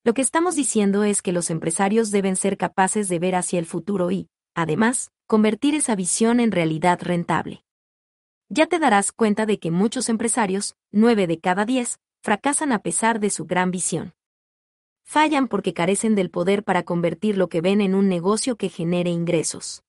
Lo 0.06 0.14
que 0.14 0.22
estamos 0.22 0.56
diciendo 0.56 1.04
es 1.04 1.22
que 1.22 1.34
los 1.34 1.50
empresarios 1.50 2.10
deben 2.10 2.38
ser 2.38 2.58
capaces 2.58 3.10
de 3.10 3.20
ver 3.20 3.36
hacia 3.36 3.60
el 3.60 3.66
futuro 3.66 4.12
y, 4.12 4.30
además, 4.56 5.12
convertir 5.28 5.76
esa 5.76 5.96
visión 5.96 6.40
en 6.40 6.54
realidad 6.54 7.00
rentable. 7.02 7.66
Ya 8.48 8.66
te 8.66 8.80
darás 8.80 9.12
cuenta 9.12 9.46
de 9.46 9.60
que 9.60 9.72
muchos 9.72 10.08
empresarios, 10.08 10.76
nueve 10.90 11.28
de 11.28 11.40
cada 11.40 11.66
diez, 11.66 12.00
fracasan 12.22 12.72
a 12.72 12.80
pesar 12.80 13.20
de 13.20 13.30
su 13.30 13.46
gran 13.46 13.72
visión. 13.72 14.14
Fallan 15.04 15.50
porque 15.50 15.74
carecen 15.74 16.16
del 16.16 16.30
poder 16.30 16.64
para 16.64 16.84
convertir 16.84 17.38
lo 17.38 17.50
que 17.50 17.60
ven 17.60 17.82
en 17.82 17.94
un 17.94 18.08
negocio 18.08 18.56
que 18.56 18.70
genere 18.70 19.10
ingresos. 19.10 19.84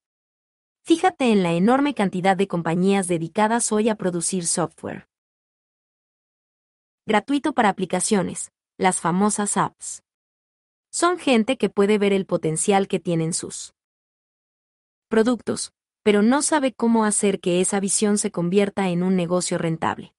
Fíjate 0.85 1.31
en 1.31 1.43
la 1.43 1.53
enorme 1.53 1.93
cantidad 1.93 2.35
de 2.35 2.49
compañías 2.49 3.07
dedicadas 3.07 3.71
hoy 3.71 3.87
a 3.87 3.95
producir 3.95 4.45
software. 4.45 5.07
Gratuito 7.05 7.53
para 7.53 7.69
aplicaciones, 7.69 8.51
las 8.77 8.99
famosas 8.99 9.55
apps. 9.55 10.03
Son 10.91 11.17
gente 11.17 11.57
que 11.57 11.69
puede 11.69 11.97
ver 11.97 12.11
el 12.11 12.25
potencial 12.25 12.89
que 12.89 12.99
tienen 12.99 13.31
sus 13.31 13.73
productos, 15.07 15.71
pero 16.03 16.21
no 16.21 16.41
sabe 16.41 16.73
cómo 16.73 17.05
hacer 17.05 17.39
que 17.39 17.61
esa 17.61 17.79
visión 17.79 18.17
se 18.17 18.31
convierta 18.31 18.89
en 18.89 19.03
un 19.03 19.15
negocio 19.15 19.57
rentable. 19.57 20.13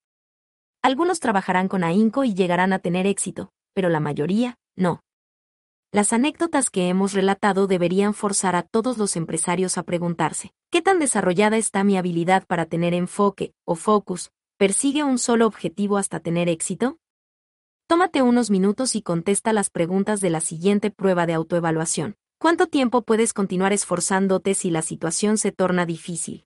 Algunos 0.81 1.19
trabajarán 1.19 1.67
con 1.67 1.83
ahínco 1.83 2.23
y 2.23 2.33
llegarán 2.33 2.73
a 2.73 2.79
tener 2.79 3.05
éxito, 3.05 3.51
pero 3.75 3.89
la 3.89 3.99
mayoría, 3.99 4.57
no. 4.75 5.04
Las 5.95 6.11
anécdotas 6.11 6.69
que 6.69 6.89
hemos 6.89 7.13
relatado 7.13 7.67
deberían 7.67 8.13
forzar 8.13 8.57
a 8.57 8.63
todos 8.63 8.97
los 8.97 9.15
empresarios 9.15 9.77
a 9.77 9.83
preguntarse, 9.83 10.51
¿qué 10.69 10.81
tan 10.81 10.99
desarrollada 10.99 11.55
está 11.55 11.85
mi 11.85 11.95
habilidad 11.95 12.45
para 12.47 12.65
tener 12.65 12.93
enfoque, 12.93 13.53
o 13.63 13.75
focus, 13.75 14.29
persigue 14.57 15.05
un 15.05 15.17
solo 15.17 15.47
objetivo 15.47 15.95
hasta 15.95 16.19
tener 16.19 16.49
éxito? 16.49 16.97
Tómate 17.87 18.21
unos 18.21 18.51
minutos 18.51 18.97
y 18.97 19.01
contesta 19.01 19.53
las 19.53 19.69
preguntas 19.69 20.19
de 20.19 20.31
la 20.31 20.41
siguiente 20.41 20.91
prueba 20.91 21.25
de 21.27 21.33
autoevaluación. 21.33 22.17
¿Cuánto 22.39 22.67
tiempo 22.67 23.03
puedes 23.03 23.31
continuar 23.31 23.71
esforzándote 23.71 24.53
si 24.53 24.71
la 24.71 24.81
situación 24.81 25.37
se 25.37 25.53
torna 25.53 25.85
difícil? 25.85 26.45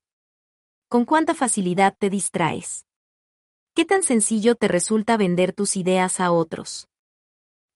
¿Con 0.88 1.04
cuánta 1.04 1.34
facilidad 1.34 1.96
te 1.98 2.08
distraes? 2.08 2.86
¿Qué 3.74 3.84
tan 3.84 4.04
sencillo 4.04 4.54
te 4.54 4.68
resulta 4.68 5.16
vender 5.16 5.52
tus 5.52 5.76
ideas 5.76 6.20
a 6.20 6.30
otros? 6.30 6.89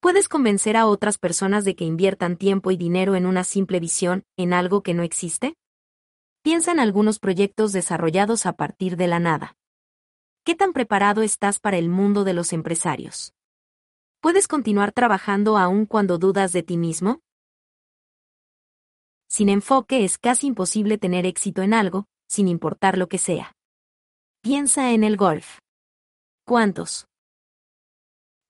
Puedes 0.04 0.28
convencer 0.28 0.76
a 0.76 0.86
otras 0.86 1.16
personas 1.16 1.64
de 1.64 1.76
que 1.76 1.86
inviertan 1.86 2.36
tiempo 2.36 2.70
y 2.70 2.76
dinero 2.76 3.14
en 3.14 3.24
una 3.24 3.42
simple 3.42 3.80
visión, 3.80 4.22
en 4.36 4.52
algo 4.52 4.82
que 4.82 4.92
no 4.92 5.02
existe? 5.02 5.56
Piensa 6.42 6.72
en 6.72 6.78
algunos 6.78 7.18
proyectos 7.18 7.72
desarrollados 7.72 8.44
a 8.44 8.52
partir 8.52 8.98
de 8.98 9.06
la 9.06 9.18
nada. 9.18 9.56
¿Qué 10.44 10.54
tan 10.54 10.74
preparado 10.74 11.22
estás 11.22 11.58
para 11.58 11.78
el 11.78 11.88
mundo 11.88 12.24
de 12.24 12.34
los 12.34 12.52
empresarios? 12.52 13.32
¿Puedes 14.20 14.46
continuar 14.46 14.92
trabajando 14.92 15.56
aún 15.56 15.86
cuando 15.86 16.18
dudas 16.18 16.52
de 16.52 16.62
ti 16.62 16.76
mismo? 16.76 17.20
Sin 19.26 19.48
enfoque 19.48 20.04
es 20.04 20.18
casi 20.18 20.48
imposible 20.48 20.98
tener 20.98 21.24
éxito 21.24 21.62
en 21.62 21.72
algo, 21.72 22.04
sin 22.28 22.48
importar 22.48 22.98
lo 22.98 23.08
que 23.08 23.16
sea. 23.16 23.54
Piensa 24.42 24.92
en 24.92 25.02
el 25.02 25.16
golf. 25.16 25.60
¿Cuántos? 26.44 27.06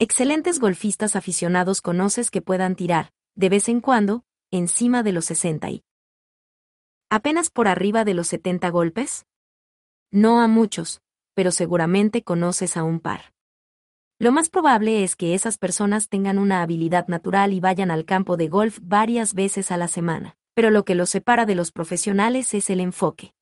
Excelentes 0.05 0.61
golfistas 0.61 1.17
aficionados 1.17 1.81
conoces 1.81 2.31
que 2.31 2.43
puedan 2.43 2.77
tirar, 2.77 3.15
de 3.37 3.49
vez 3.49 3.71
en 3.71 3.81
cuando, 3.81 4.23
encima 4.51 5.03
de 5.03 5.13
los 5.13 5.25
60 5.25 5.71
y 5.71 5.83
apenas 7.09 7.49
por 7.49 7.69
arriba 7.69 8.05
de 8.05 8.13
los 8.13 8.29
70 8.29 8.69
golpes? 8.69 9.25
No 10.11 10.43
a 10.43 10.47
muchos, 10.47 11.01
pero 11.33 11.51
seguramente 11.51 12.23
conoces 12.23 12.77
a 12.77 12.85
un 12.85 13.01
par. 13.01 13.33
Lo 14.19 14.31
más 14.31 14.51
probable 14.51 15.05
es 15.05 15.17
que 15.17 15.33
esas 15.33 15.57
personas 15.57 16.11
tengan 16.11 16.39
una 16.39 16.61
habilidad 16.61 17.09
natural 17.09 17.55
y 17.55 17.61
vayan 17.61 17.91
al 17.91 18.05
campo 18.05 18.37
de 18.37 18.49
golf 18.49 18.81
varias 18.83 19.33
veces 19.33 19.71
a 19.71 19.79
la 19.79 19.89
semana, 19.89 20.37
pero 20.53 20.69
lo 20.69 20.85
que 20.85 20.95
los 20.95 21.09
separa 21.09 21.47
de 21.47 21.55
los 21.55 21.73
profesionales 21.73 22.53
es 22.53 22.69
el 22.69 22.81
enfoque. 22.81 23.33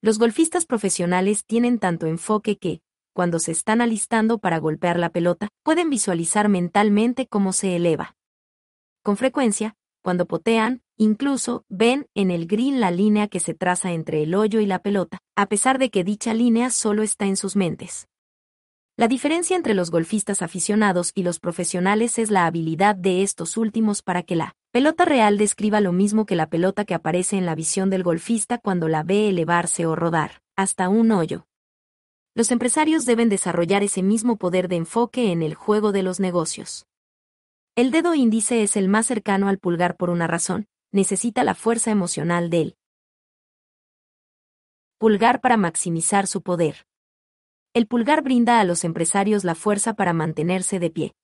Los 0.00 0.18
golfistas 0.18 0.64
profesionales 0.64 1.44
tienen 1.44 1.78
tanto 1.78 2.06
enfoque 2.06 2.56
que, 2.56 2.80
cuando 3.14 3.38
se 3.38 3.52
están 3.52 3.80
alistando 3.80 4.38
para 4.38 4.58
golpear 4.58 4.98
la 4.98 5.10
pelota, 5.10 5.48
pueden 5.62 5.88
visualizar 5.88 6.48
mentalmente 6.48 7.26
cómo 7.26 7.52
se 7.52 7.76
eleva. 7.76 8.16
Con 9.02 9.16
frecuencia, 9.16 9.76
cuando 10.02 10.26
potean, 10.26 10.82
incluso 10.98 11.64
ven 11.68 12.08
en 12.14 12.30
el 12.30 12.46
green 12.46 12.80
la 12.80 12.90
línea 12.90 13.28
que 13.28 13.40
se 13.40 13.54
traza 13.54 13.92
entre 13.92 14.22
el 14.22 14.34
hoyo 14.34 14.60
y 14.60 14.66
la 14.66 14.80
pelota, 14.80 15.20
a 15.36 15.46
pesar 15.46 15.78
de 15.78 15.90
que 15.90 16.04
dicha 16.04 16.34
línea 16.34 16.70
solo 16.70 17.02
está 17.02 17.24
en 17.26 17.36
sus 17.36 17.56
mentes. 17.56 18.08
La 18.96 19.08
diferencia 19.08 19.56
entre 19.56 19.74
los 19.74 19.90
golfistas 19.90 20.42
aficionados 20.42 21.12
y 21.14 21.22
los 21.22 21.40
profesionales 21.40 22.18
es 22.18 22.30
la 22.30 22.46
habilidad 22.46 22.94
de 22.94 23.22
estos 23.22 23.56
últimos 23.56 24.02
para 24.02 24.22
que 24.22 24.36
la 24.36 24.54
pelota 24.72 25.04
real 25.04 25.38
describa 25.38 25.80
lo 25.80 25.92
mismo 25.92 26.26
que 26.26 26.36
la 26.36 26.48
pelota 26.48 26.84
que 26.84 26.94
aparece 26.94 27.36
en 27.36 27.46
la 27.46 27.54
visión 27.54 27.90
del 27.90 28.02
golfista 28.02 28.58
cuando 28.58 28.88
la 28.88 29.02
ve 29.02 29.28
elevarse 29.28 29.86
o 29.86 29.96
rodar, 29.96 30.42
hasta 30.56 30.88
un 30.88 31.12
hoyo. 31.12 31.46
Los 32.36 32.50
empresarios 32.50 33.06
deben 33.06 33.28
desarrollar 33.28 33.84
ese 33.84 34.02
mismo 34.02 34.36
poder 34.36 34.66
de 34.66 34.74
enfoque 34.74 35.30
en 35.30 35.40
el 35.42 35.54
juego 35.54 35.92
de 35.92 36.02
los 36.02 36.18
negocios. 36.18 36.84
El 37.76 37.92
dedo 37.92 38.14
índice 38.16 38.64
es 38.64 38.76
el 38.76 38.88
más 38.88 39.06
cercano 39.06 39.46
al 39.46 39.58
pulgar 39.58 39.96
por 39.96 40.10
una 40.10 40.26
razón, 40.26 40.66
necesita 40.90 41.44
la 41.44 41.54
fuerza 41.54 41.92
emocional 41.92 42.50
del 42.50 42.76
pulgar 44.98 45.40
para 45.40 45.56
maximizar 45.56 46.26
su 46.26 46.42
poder. 46.42 46.86
El 47.72 47.86
pulgar 47.86 48.22
brinda 48.22 48.58
a 48.58 48.64
los 48.64 48.82
empresarios 48.82 49.44
la 49.44 49.54
fuerza 49.54 49.94
para 49.94 50.12
mantenerse 50.12 50.80
de 50.80 50.90
pie. 50.90 51.14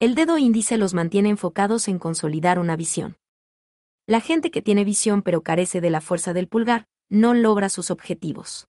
El 0.00 0.14
dedo 0.14 0.36
índice 0.36 0.76
los 0.76 0.92
mantiene 0.92 1.30
enfocados 1.30 1.88
en 1.88 1.98
consolidar 1.98 2.58
una 2.58 2.76
visión. 2.76 3.16
La 4.06 4.20
gente 4.20 4.50
que 4.50 4.60
tiene 4.60 4.84
visión 4.84 5.22
pero 5.22 5.42
carece 5.42 5.80
de 5.80 5.90
la 5.90 6.02
fuerza 6.02 6.34
del 6.34 6.46
pulgar, 6.46 6.86
no 7.08 7.32
logra 7.32 7.68
sus 7.70 7.90
objetivos. 7.90 8.68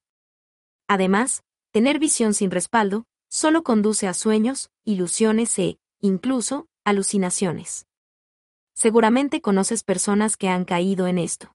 Además, 0.89 1.43
tener 1.71 1.99
visión 1.99 2.33
sin 2.33 2.49
respaldo, 2.49 3.05
solo 3.29 3.61
conduce 3.61 4.07
a 4.07 4.15
sueños, 4.15 4.71
ilusiones 4.83 5.57
e, 5.59 5.77
incluso, 6.01 6.67
alucinaciones. 6.83 7.85
Seguramente 8.73 9.39
conoces 9.39 9.83
personas 9.83 10.35
que 10.35 10.49
han 10.49 10.65
caído 10.65 11.05
en 11.05 11.19
esto. 11.19 11.53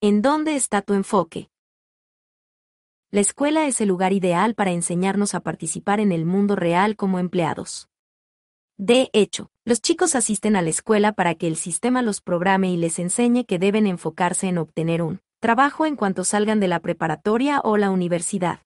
¿En 0.00 0.22
dónde 0.22 0.56
está 0.56 0.82
tu 0.82 0.94
enfoque? 0.94 1.50
La 3.12 3.20
escuela 3.20 3.68
es 3.68 3.80
el 3.80 3.86
lugar 3.86 4.12
ideal 4.12 4.56
para 4.56 4.72
enseñarnos 4.72 5.36
a 5.36 5.40
participar 5.40 6.00
en 6.00 6.10
el 6.10 6.26
mundo 6.26 6.56
real 6.56 6.96
como 6.96 7.20
empleados. 7.20 7.88
De 8.76 9.10
hecho, 9.12 9.52
los 9.64 9.80
chicos 9.82 10.16
asisten 10.16 10.56
a 10.56 10.62
la 10.62 10.70
escuela 10.70 11.12
para 11.12 11.36
que 11.36 11.46
el 11.46 11.54
sistema 11.54 12.02
los 12.02 12.20
programe 12.20 12.72
y 12.72 12.76
les 12.76 12.98
enseñe 12.98 13.44
que 13.44 13.60
deben 13.60 13.86
enfocarse 13.86 14.48
en 14.48 14.58
obtener 14.58 15.00
un 15.00 15.20
trabajo 15.40 15.86
en 15.86 15.96
cuanto 15.96 16.22
salgan 16.22 16.60
de 16.60 16.68
la 16.68 16.80
preparatoria 16.80 17.60
o 17.64 17.78
la 17.78 17.90
universidad. 17.90 18.60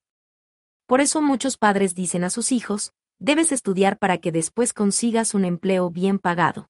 Por 0.87 1.01
eso 1.01 1.23
muchos 1.23 1.57
padres 1.57 1.95
dicen 1.95 2.25
a 2.25 2.31
sus 2.31 2.51
hijos, 2.51 2.93
debes 3.21 3.53
estudiar 3.53 3.97
para 3.97 4.19
que 4.19 4.33
después 4.33 4.73
consigas 4.73 5.35
un 5.35 5.45
empleo 5.45 5.89
bien 5.91 6.19
pagado. 6.19 6.69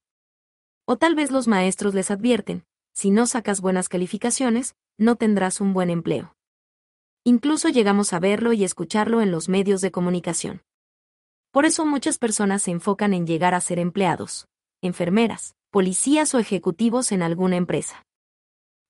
O 0.85 0.95
tal 0.97 1.15
vez 1.15 1.31
los 1.31 1.47
maestros 1.47 1.95
les 1.95 2.11
advierten, 2.11 2.65
si 2.93 3.09
no 3.09 3.25
sacas 3.25 3.61
buenas 3.61 3.89
calificaciones, 3.89 4.75
no 4.97 5.15
tendrás 5.15 5.59
un 5.59 5.73
buen 5.73 5.89
empleo. 5.89 6.35
Incluso 7.23 7.69
llegamos 7.69 8.13
a 8.13 8.19
verlo 8.19 8.53
y 8.53 8.63
escucharlo 8.63 9.21
en 9.21 9.31
los 9.31 9.49
medios 9.49 9.81
de 9.81 9.91
comunicación. 9.91 10.61
Por 11.51 11.65
eso 11.65 11.83
muchas 11.83 12.19
personas 12.19 12.61
se 12.61 12.71
enfocan 12.71 13.15
en 13.15 13.25
llegar 13.25 13.55
a 13.55 13.61
ser 13.61 13.79
empleados, 13.79 14.47
enfermeras, 14.81 15.55
policías 15.71 16.35
o 16.35 16.39
ejecutivos 16.39 17.11
en 17.11 17.23
alguna 17.23 17.55
empresa. 17.55 18.05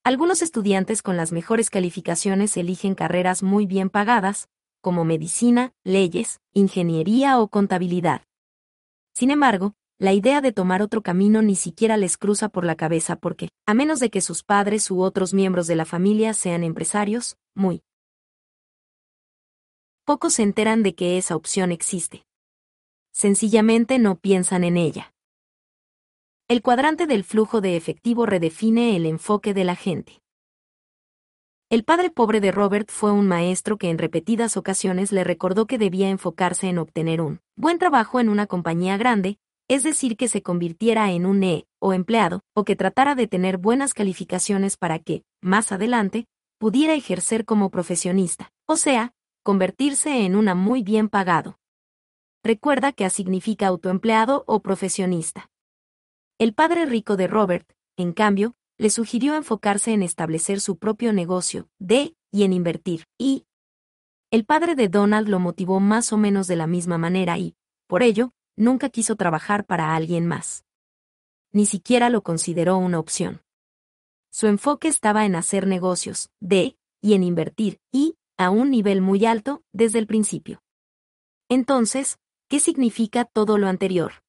Algunos 0.06 0.44
estudiantes 0.44 1.02
con 1.02 1.18
las 1.18 1.32
mejores 1.32 1.72
calificaciones 1.72 2.56
eligen 2.58 2.94
carreras 2.94 3.42
muy 3.42 3.66
bien 3.66 3.90
pagadas, 3.90 4.50
como 4.80 5.04
medicina, 5.04 5.74
leyes, 5.84 6.42
ingeniería 6.54 7.40
o 7.40 7.48
contabilidad. 7.48 8.22
Sin 9.16 9.32
embargo, 9.32 9.74
la 9.98 10.14
idea 10.14 10.42
de 10.42 10.52
tomar 10.52 10.84
otro 10.84 11.02
camino 11.02 11.42
ni 11.42 11.56
siquiera 11.56 11.98
les 11.98 12.18
cruza 12.18 12.50
por 12.50 12.66
la 12.66 12.76
cabeza 12.76 13.16
porque, 13.16 13.50
a 13.66 13.74
menos 13.74 14.00
de 14.00 14.12
que 14.12 14.22
sus 14.22 14.44
padres 14.44 14.92
u 14.92 15.02
otros 15.02 15.34
miembros 15.34 15.66
de 15.66 15.76
la 15.76 15.86
familia 15.86 16.36
sean 16.36 16.64
empresarios, 16.64 17.36
muy 17.56 17.82
pocos 20.06 20.36
se 20.36 20.44
enteran 20.44 20.84
de 20.84 20.94
que 20.94 21.18
esa 21.18 21.36
opción 21.36 21.72
existe. 21.72 22.28
Sencillamente 23.12 23.98
no 23.98 24.20
piensan 24.20 24.66
en 24.66 24.78
ella. 24.78 25.15
El 26.48 26.62
cuadrante 26.62 27.08
del 27.08 27.24
flujo 27.24 27.60
de 27.60 27.76
efectivo 27.76 28.28
redefine 28.28 28.96
el 28.96 29.08
enfoque 29.08 29.56
de 29.56 29.64
la 29.64 29.76
gente. 29.76 30.22
El 31.72 31.84
padre 31.84 32.12
pobre 32.12 32.40
de 32.40 32.52
Robert 32.52 32.92
fue 32.92 33.12
un 33.12 33.28
maestro 33.28 33.80
que 33.80 33.90
en 33.90 33.98
repetidas 33.98 34.56
ocasiones 34.56 35.12
le 35.12 35.24
recordó 35.24 35.66
que 35.66 35.80
debía 35.80 36.08
enfocarse 36.08 36.70
en 36.70 36.78
obtener 36.78 37.20
un 37.20 37.40
buen 37.58 37.80
trabajo 37.80 38.20
en 38.20 38.30
una 38.30 38.46
compañía 38.46 38.96
grande, 38.96 39.40
es 39.68 39.82
decir, 39.82 40.18
que 40.18 40.28
se 40.28 40.44
convirtiera 40.44 41.12
en 41.12 41.26
un 41.26 41.44
E 41.44 41.66
o 41.80 41.94
empleado, 41.94 42.42
o 42.54 42.64
que 42.64 42.76
tratara 42.76 43.16
de 43.16 43.26
tener 43.26 43.58
buenas 43.58 43.96
calificaciones 43.96 44.78
para 44.78 45.00
que, 45.00 45.24
más 45.42 45.72
adelante, 45.72 46.28
pudiera 46.60 46.94
ejercer 46.94 47.46
como 47.46 47.72
profesionista, 47.72 48.52
o 48.68 48.76
sea, 48.76 49.14
convertirse 49.42 50.24
en 50.24 50.36
una 50.36 50.54
muy 50.54 50.84
bien 50.84 51.10
pagado. 51.10 51.58
Recuerda 52.44 52.92
que 52.92 53.04
A 53.04 53.10
significa 53.10 53.66
autoempleado 53.66 54.44
o 54.46 54.62
profesionista. 54.62 55.50
El 56.38 56.54
padre 56.54 56.86
rico 56.86 57.16
de 57.16 57.28
Robert, 57.28 57.72
en 57.96 58.12
cambio, 58.12 58.56
le 58.78 58.90
sugirió 58.90 59.36
enfocarse 59.36 59.94
en 59.94 60.04
establecer 60.04 60.60
su 60.60 60.78
propio 60.78 61.14
negocio, 61.14 61.70
de, 61.80 62.14
y 62.30 62.44
en 62.44 62.52
invertir, 62.52 63.06
y 63.18 63.46
el 64.32 64.44
padre 64.44 64.76
de 64.76 64.90
Donald 64.90 65.30
lo 65.30 65.40
motivó 65.40 65.80
más 65.80 66.12
o 66.12 66.18
menos 66.18 66.48
de 66.48 66.58
la 66.58 66.68
misma 66.68 66.98
manera 66.98 67.38
y, 67.38 67.56
por 67.88 68.04
ello, 68.04 68.34
nunca 68.58 68.90
quiso 68.90 69.16
trabajar 69.16 69.66
para 69.66 69.96
alguien 69.96 70.26
más. 70.26 70.66
Ni 71.54 71.66
siquiera 71.66 72.10
lo 72.10 72.22
consideró 72.22 72.78
una 72.78 73.00
opción. 73.00 73.42
Su 74.30 74.48
enfoque 74.48 74.90
estaba 74.90 75.26
en 75.26 75.38
hacer 75.38 75.68
negocios, 75.68 76.32
de, 76.42 76.78
y 77.02 77.14
en 77.14 77.24
invertir, 77.24 77.80
y, 77.94 78.18
a 78.36 78.50
un 78.50 78.72
nivel 78.72 79.00
muy 79.00 79.26
alto, 79.26 79.64
desde 79.72 80.00
el 80.00 80.08
principio. 80.08 80.62
Entonces, 81.48 82.20
¿qué 82.50 82.60
significa 82.60 83.24
todo 83.24 83.58
lo 83.58 83.68
anterior? 83.68 84.25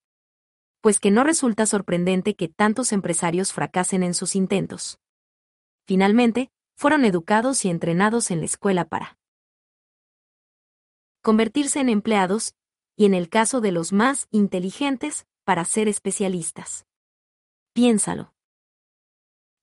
Pues 0.87 1.01
que 1.01 1.11
no 1.11 1.25
resulta 1.25 1.67
sorprendente 1.67 2.37
que 2.37 2.47
tantos 2.47 2.93
empresarios 2.93 3.53
fracasen 3.53 4.05
en 4.05 4.15
sus 4.15 4.37
intentos. 4.37 5.01
Finalmente, 5.85 6.53
fueron 6.77 7.05
educados 7.05 7.65
y 7.65 7.71
entrenados 7.71 8.31
en 8.31 8.39
la 8.39 8.45
escuela 8.45 8.85
para 8.85 9.19
convertirse 11.23 11.81
en 11.81 11.89
empleados, 11.89 12.55
y 12.95 13.07
en 13.07 13.15
el 13.15 13.29
caso 13.29 13.61
de 13.61 13.73
los 13.73 13.93
más 13.93 14.29
inteligentes, 14.31 15.27
para 15.43 15.65
ser 15.65 15.89
especialistas. 15.89 16.87
Piénsalo. 17.73 18.33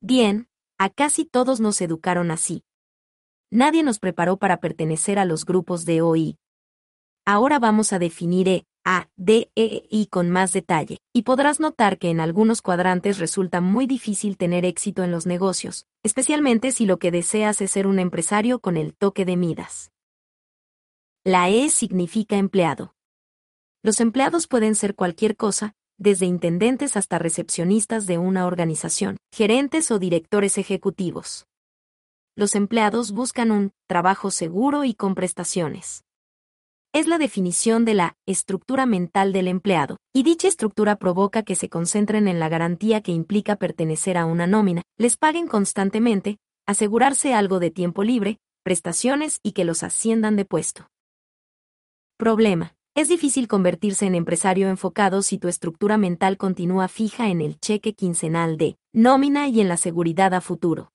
Bien, 0.02 0.50
a 0.78 0.90
casi 0.90 1.24
todos 1.24 1.62
nos 1.62 1.80
educaron 1.80 2.32
así. 2.32 2.66
Nadie 3.50 3.84
nos 3.84 4.00
preparó 4.00 4.36
para 4.36 4.60
pertenecer 4.60 5.20
a 5.20 5.24
los 5.24 5.46
grupos 5.46 5.86
de 5.86 6.02
OI. 6.02 6.38
Ahora 7.24 7.60
vamos 7.60 7.94
a 7.94 8.00
definir 8.00 8.50
E, 8.50 8.66
a, 8.86 9.10
D, 9.16 9.52
E, 9.56 9.88
I 9.90 10.08
con 10.08 10.30
más 10.30 10.54
detalle, 10.54 10.98
y 11.14 11.24
podrás 11.24 11.60
notar 11.60 11.98
que 11.98 12.10
en 12.10 12.20
algunos 12.20 12.62
cuadrantes 12.62 13.20
resulta 13.20 13.62
muy 13.62 13.88
difícil 13.88 14.38
tener 14.38 14.66
éxito 14.66 15.04
en 15.04 15.12
los 15.12 15.26
negocios, 15.26 15.86
especialmente 16.04 16.72
si 16.72 16.86
lo 16.86 17.00
que 17.00 17.12
deseas 17.12 17.62
es 17.62 17.72
ser 17.72 17.88
un 17.88 18.00
empresario 18.00 18.60
con 18.60 18.78
el 18.78 18.96
toque 18.96 19.26
de 19.26 19.38
Midas. 19.38 19.92
La 21.24 21.50
E 21.50 21.70
significa 21.70 22.38
empleado. 22.38 22.96
Los 23.82 24.02
empleados 24.02 24.48
pueden 24.48 24.76
ser 24.76 24.96
cualquier 24.96 25.36
cosa, 25.38 25.76
desde 25.98 26.26
intendentes 26.26 26.98
hasta 26.98 27.20
recepcionistas 27.20 28.06
de 28.08 28.18
una 28.18 28.46
organización, 28.46 29.18
gerentes 29.32 29.92
o 29.92 30.00
directores 30.00 30.58
ejecutivos. 30.58 31.46
Los 32.36 32.56
empleados 32.56 33.12
buscan 33.12 33.52
un 33.52 33.72
trabajo 33.88 34.32
seguro 34.32 34.84
y 34.84 34.96
con 34.96 35.16
prestaciones 35.16 36.03
es 36.94 37.08
la 37.08 37.18
definición 37.18 37.86
de 37.86 37.96
la 37.96 38.16
estructura 38.28 38.86
mental 38.86 39.34
del 39.34 39.48
empleado, 39.48 39.98
y 40.14 40.22
dicha 40.22 40.48
estructura 40.48 40.98
provoca 40.98 41.42
que 41.42 41.56
se 41.56 41.68
concentren 41.68 42.28
en 42.28 42.40
la 42.40 42.50
garantía 42.50 43.02
que 43.02 43.12
implica 43.12 43.56
pertenecer 43.56 44.16
a 44.16 44.26
una 44.26 44.46
nómina, 44.46 44.84
les 45.00 45.18
paguen 45.18 45.48
constantemente, 45.48 46.38
asegurarse 46.68 47.34
algo 47.34 47.60
de 47.60 47.72
tiempo 47.72 48.04
libre, 48.04 48.38
prestaciones 48.64 49.40
y 49.42 49.54
que 49.54 49.66
los 49.66 49.82
asciendan 49.82 50.36
de 50.36 50.46
puesto. 50.46 50.88
Problema. 52.18 52.76
Es 52.96 53.10
difícil 53.10 53.48
convertirse 53.48 54.06
en 54.06 54.14
empresario 54.14 54.70
enfocado 54.70 55.24
si 55.24 55.40
tu 55.40 55.48
estructura 55.48 55.98
mental 55.98 56.38
continúa 56.38 56.88
fija 56.88 57.30
en 57.30 57.42
el 57.42 57.60
cheque 57.60 57.96
quincenal 57.96 58.56
de 58.56 58.78
nómina 58.94 59.48
y 59.48 59.62
en 59.62 59.68
la 59.68 59.78
seguridad 59.78 60.36
a 60.36 60.42
futuro. 60.42 60.93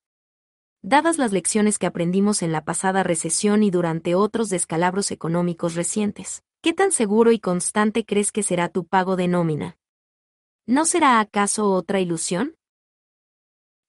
Dadas 0.90 1.18
las 1.18 1.32
lecciones 1.32 1.78
que 1.78 1.86
aprendimos 1.86 2.40
en 2.40 2.50
la 2.50 2.64
pasada 2.64 3.02
recesión 3.02 3.62
y 3.62 3.70
durante 3.70 4.14
otros 4.14 4.48
descalabros 4.48 5.10
económicos 5.10 5.74
recientes, 5.74 6.42
¿qué 6.62 6.72
tan 6.72 6.92
seguro 6.92 7.30
y 7.30 7.38
constante 7.38 8.06
crees 8.06 8.32
que 8.32 8.42
será 8.42 8.70
tu 8.70 8.86
pago 8.86 9.14
de 9.14 9.28
nómina? 9.28 9.76
¿No 10.66 10.86
será 10.86 11.20
acaso 11.20 11.70
otra 11.72 12.00
ilusión? 12.00 12.56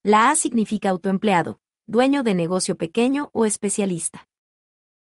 La 0.02 0.28
A 0.28 0.36
significa 0.36 0.90
autoempleado, 0.90 1.58
dueño 1.86 2.22
de 2.22 2.34
negocio 2.34 2.76
pequeño 2.76 3.30
o 3.32 3.46
especialista. 3.46 4.28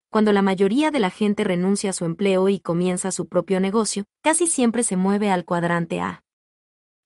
Cuando 0.09 0.33
la 0.33 0.41
mayoría 0.41 0.89
de 0.89 0.99
la 0.99 1.11
gente 1.11 1.43
renuncia 1.43 1.91
a 1.91 1.93
su 1.93 2.05
empleo 2.05 2.49
y 2.49 2.59
comienza 2.59 3.11
su 3.11 3.27
propio 3.27 3.59
negocio, 3.59 4.05
casi 4.23 4.47
siempre 4.47 4.81
se 4.81 4.97
mueve 4.97 5.30
al 5.30 5.45
cuadrante 5.45 6.01
A. 6.01 6.23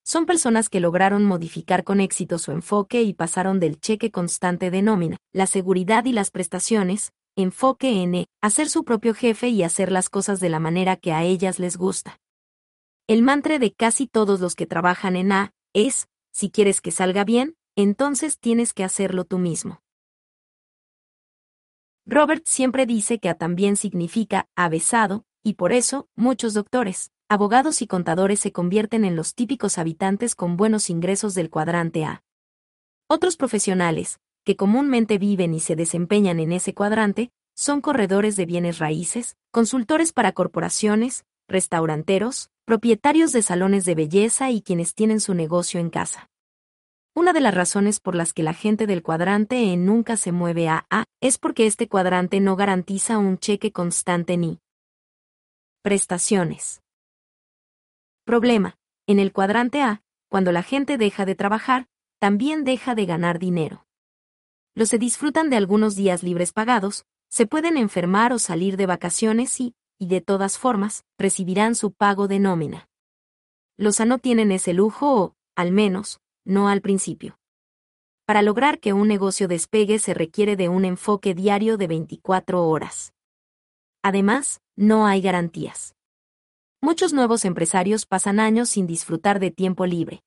Son 0.08 0.26
personas 0.26 0.70
que 0.70 0.80
lograron 0.80 1.26
modificar 1.26 1.84
con 1.84 2.00
éxito 2.00 2.38
su 2.40 2.54
enfoque 2.54 3.02
y 3.02 3.14
pasaron 3.14 3.60
del 3.60 3.78
cheque 3.78 4.10
constante 4.10 4.72
de 4.72 4.82
nómina, 4.82 5.18
la 5.34 5.48
seguridad 5.48 6.06
y 6.06 6.14
las 6.14 6.32
prestaciones, 6.32 7.12
enfoque 7.36 8.02
en 8.02 8.16
E, 8.16 8.28
hacer 8.42 8.70
su 8.70 8.86
propio 8.86 9.14
jefe 9.14 9.50
y 9.50 9.64
hacer 9.64 9.92
las 9.92 10.08
cosas 10.08 10.40
de 10.40 10.48
la 10.48 10.62
manera 10.62 10.96
que 10.96 11.12
a 11.12 11.26
ellas 11.26 11.60
les 11.60 11.76
gusta. 11.76 12.22
El 13.08 13.22
mantra 13.22 13.60
de 13.60 13.74
casi 13.74 14.08
todos 14.08 14.40
los 14.40 14.56
que 14.56 14.66
trabajan 14.66 15.18
en 15.18 15.34
A 15.34 15.52
es, 15.74 16.08
si 16.32 16.52
quieres 16.52 16.80
que 16.80 16.92
salga 16.92 17.26
bien, 17.26 17.58
entonces 17.76 18.40
tienes 18.40 18.72
que 18.72 18.86
hacerlo 18.86 19.26
tú 19.26 19.40
mismo. 19.40 19.82
Robert 22.06 22.46
siempre 22.46 22.86
dice 22.86 23.20
que 23.20 23.28
A 23.28 23.34
también 23.34 23.76
significa 23.76 24.48
avesado, 24.56 25.26
y 25.44 25.56
por 25.56 25.74
eso, 25.74 26.08
muchos 26.16 26.54
doctores, 26.54 27.12
abogados 27.30 27.82
y 27.82 27.88
contadores 27.88 28.40
se 28.40 28.52
convierten 28.52 29.04
en 29.04 29.16
los 29.16 29.36
típicos 29.36 29.78
habitantes 29.78 30.36
con 30.36 30.56
buenos 30.56 30.90
ingresos 30.90 31.34
del 31.34 31.50
cuadrante 31.50 32.06
A. 32.06 32.24
Otros 33.08 33.36
profesionales, 33.36 34.20
que 34.46 34.56
comúnmente 34.56 35.18
viven 35.18 35.54
y 35.54 35.60
se 35.60 35.76
desempeñan 35.76 36.40
en 36.40 36.54
ese 36.54 36.74
cuadrante, 36.74 37.32
son 37.54 37.82
corredores 37.82 38.36
de 38.36 38.46
bienes 38.46 38.80
raíces, 38.80 39.36
consultores 39.52 40.14
para 40.14 40.32
corporaciones, 40.32 41.26
restauranteros, 41.50 42.50
propietarios 42.66 43.32
de 43.32 43.42
salones 43.42 43.84
de 43.84 43.96
belleza 43.96 44.52
y 44.52 44.62
quienes 44.62 44.94
tienen 44.94 45.20
su 45.20 45.34
negocio 45.34 45.80
en 45.80 45.90
casa. 45.90 46.30
Una 47.14 47.34
de 47.34 47.42
las 47.42 47.56
razones 47.56 48.00
por 48.00 48.14
las 48.14 48.32
que 48.32 48.44
la 48.44 48.54
gente 48.54 48.86
del 48.86 49.02
cuadrante 49.02 49.72
E 49.72 49.76
nunca 49.76 50.18
se 50.18 50.32
mueve 50.32 50.70
a 50.70 50.86
A 50.90 51.06
es 51.20 51.40
porque 51.40 51.66
este 51.66 51.90
cuadrante 51.90 52.40
no 52.40 52.56
garantiza 52.56 53.18
un 53.18 53.38
cheque 53.38 53.72
constante 53.72 54.38
ni 54.38 54.60
prestaciones. 55.82 56.82
Problema. 58.28 58.78
En 59.08 59.20
el 59.20 59.32
cuadrante 59.32 59.82
A, 59.82 60.04
cuando 60.28 60.52
la 60.52 60.62
gente 60.62 60.98
deja 60.98 61.26
de 61.26 61.34
trabajar, 61.34 61.88
también 62.20 62.66
deja 62.66 62.94
de 62.94 63.06
ganar 63.06 63.40
dinero. 63.40 63.88
Los 64.76 64.90
se 64.90 64.98
disfrutan 64.98 65.50
de 65.50 65.56
algunos 65.56 65.96
días 65.96 66.24
libres 66.24 66.52
pagados, 66.52 67.06
se 67.30 67.48
pueden 67.48 67.78
enfermar 67.78 68.34
o 68.34 68.40
salir 68.40 68.76
de 68.76 68.86
vacaciones 68.86 69.62
y, 69.62 69.76
y 69.98 70.08
de 70.08 70.20
todas 70.20 70.58
formas, 70.58 71.06
recibirán 71.18 71.74
su 71.74 71.94
pago 71.94 72.28
de 72.28 72.40
nómina. 72.40 72.90
Los 73.78 74.02
A 74.02 74.06
no 74.06 74.20
tienen 74.20 74.52
ese 74.52 74.74
lujo 74.74 75.24
o, 75.24 75.36
al 75.56 75.72
menos, 75.72 76.20
no 76.44 76.68
al 76.68 76.82
principio. 76.82 77.40
Para 78.26 78.42
lograr 78.42 78.82
que 78.82 78.92
un 78.92 79.08
negocio 79.08 79.48
despegue 79.48 80.00
se 80.00 80.14
requiere 80.14 80.58
de 80.58 80.68
un 80.68 80.84
enfoque 80.84 81.34
diario 81.34 81.78
de 81.78 81.88
24 81.88 82.68
horas. 82.68 83.14
Además, 84.04 84.60
no 84.76 85.08
hay 85.08 85.22
garantías. 85.22 85.97
Muchos 86.88 87.12
nuevos 87.12 87.44
empresarios 87.44 88.06
pasan 88.06 88.40
años 88.40 88.70
sin 88.70 88.88
disfrutar 88.88 89.42
de 89.42 89.52
tiempo 89.52 89.86
libre. 89.86 90.24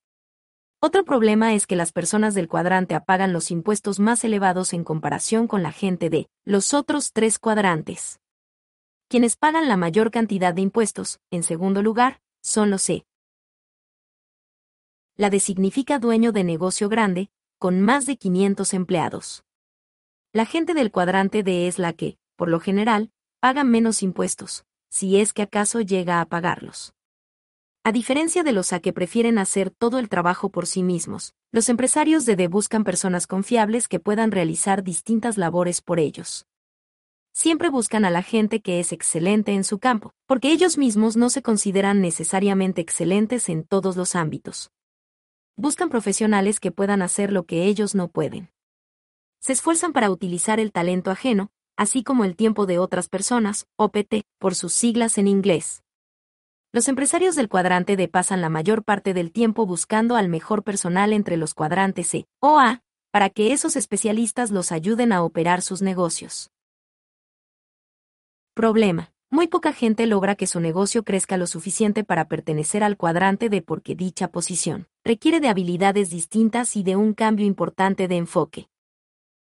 Otro 0.78 1.06
problema 1.06 1.54
es 1.54 1.66
que 1.66 1.74
las 1.74 1.90
personas 1.90 2.34
del 2.34 2.48
cuadrante 2.48 2.94
apagan 2.94 3.32
los 3.32 3.50
impuestos 3.50 3.98
más 3.98 4.24
elevados 4.24 4.74
en 4.74 4.84
comparación 4.84 5.46
con 5.46 5.62
la 5.62 5.72
gente 5.72 6.10
de 6.10 6.28
los 6.44 6.74
otros 6.74 7.14
tres 7.14 7.38
cuadrantes. 7.38 8.20
Quienes 9.08 9.36
pagan 9.38 9.68
la 9.68 9.78
mayor 9.78 10.10
cantidad 10.10 10.52
de 10.52 10.60
impuestos, 10.60 11.18
en 11.30 11.44
segundo 11.44 11.80
lugar, 11.80 12.20
son 12.42 12.68
los 12.68 12.82
C 12.82 13.06
la 15.16 15.30
de 15.30 15.40
significa 15.40 15.98
dueño 15.98 16.30
de 16.30 16.44
negocio 16.44 16.90
grande, 16.90 17.30
con 17.58 17.80
más 17.80 18.04
de 18.04 18.18
500 18.18 18.74
empleados. 18.74 19.44
La 20.34 20.44
gente 20.44 20.74
del 20.74 20.90
cuadrante 20.90 21.42
D 21.42 21.68
es 21.68 21.78
la 21.78 21.94
que, 21.94 22.18
por 22.36 22.50
lo 22.50 22.60
general, 22.60 23.10
paga 23.40 23.64
menos 23.64 24.02
impuestos, 24.02 24.66
si 24.90 25.18
es 25.18 25.32
que 25.32 25.40
acaso 25.40 25.80
llega 25.80 26.20
a 26.20 26.26
pagarlos. 26.26 26.92
A 27.82 27.92
diferencia 27.92 28.42
de 28.42 28.52
los 28.52 28.74
A 28.74 28.80
que 28.80 28.92
prefieren 28.92 29.38
hacer 29.38 29.70
todo 29.70 29.98
el 29.98 30.10
trabajo 30.10 30.50
por 30.50 30.66
sí 30.66 30.82
mismos, 30.82 31.32
los 31.52 31.70
empresarios 31.70 32.26
de 32.26 32.36
D 32.36 32.48
buscan 32.48 32.84
personas 32.84 33.26
confiables 33.26 33.88
que 33.88 33.98
puedan 33.98 34.30
realizar 34.30 34.82
distintas 34.82 35.38
labores 35.38 35.80
por 35.80 35.98
ellos. 35.98 36.44
Siempre 37.32 37.70
buscan 37.70 38.04
a 38.04 38.10
la 38.10 38.22
gente 38.22 38.60
que 38.60 38.80
es 38.80 38.92
excelente 38.92 39.52
en 39.52 39.64
su 39.64 39.78
campo, 39.78 40.12
porque 40.26 40.52
ellos 40.52 40.76
mismos 40.76 41.16
no 41.16 41.30
se 41.30 41.40
consideran 41.40 42.02
necesariamente 42.02 42.82
excelentes 42.82 43.48
en 43.48 43.64
todos 43.64 43.96
los 43.96 44.14
ámbitos 44.14 44.70
buscan 45.60 45.90
profesionales 45.90 46.58
que 46.58 46.72
puedan 46.72 47.02
hacer 47.02 47.32
lo 47.32 47.44
que 47.44 47.66
ellos 47.66 47.94
no 47.94 48.08
pueden. 48.08 48.50
Se 49.40 49.52
esfuerzan 49.52 49.92
para 49.92 50.10
utilizar 50.10 50.58
el 50.58 50.72
talento 50.72 51.10
ajeno, 51.10 51.50
así 51.76 52.02
como 52.02 52.24
el 52.24 52.36
tiempo 52.36 52.66
de 52.66 52.78
otras 52.78 53.08
personas, 53.08 53.66
OPT, 53.76 54.22
por 54.38 54.54
sus 54.54 54.72
siglas 54.72 55.18
en 55.18 55.26
inglés. 55.26 55.82
Los 56.72 56.88
empresarios 56.88 57.34
del 57.34 57.48
cuadrante 57.48 57.96
D 57.96 58.06
pasan 58.06 58.40
la 58.40 58.48
mayor 58.48 58.84
parte 58.84 59.12
del 59.12 59.32
tiempo 59.32 59.66
buscando 59.66 60.16
al 60.16 60.28
mejor 60.28 60.62
personal 60.62 61.12
entre 61.12 61.36
los 61.36 61.52
cuadrantes 61.54 62.08
C 62.08 62.26
o 62.40 62.60
A, 62.60 62.82
para 63.10 63.28
que 63.28 63.52
esos 63.52 63.74
especialistas 63.74 64.50
los 64.50 64.70
ayuden 64.70 65.12
a 65.12 65.22
operar 65.22 65.62
sus 65.62 65.82
negocios. 65.82 66.50
Problema. 68.54 69.12
Muy 69.32 69.46
poca 69.46 69.72
gente 69.72 70.06
logra 70.06 70.34
que 70.34 70.48
su 70.48 70.58
negocio 70.58 71.04
crezca 71.04 71.36
lo 71.36 71.46
suficiente 71.46 72.02
para 72.02 72.26
pertenecer 72.26 72.82
al 72.82 72.96
cuadrante 72.96 73.48
de 73.48 73.62
porque 73.62 73.94
dicha 73.94 74.28
posición 74.28 74.88
requiere 75.04 75.38
de 75.38 75.48
habilidades 75.48 76.10
distintas 76.10 76.76
y 76.76 76.82
de 76.82 76.96
un 76.96 77.14
cambio 77.14 77.46
importante 77.46 78.08
de 78.08 78.16
enfoque. 78.16 78.68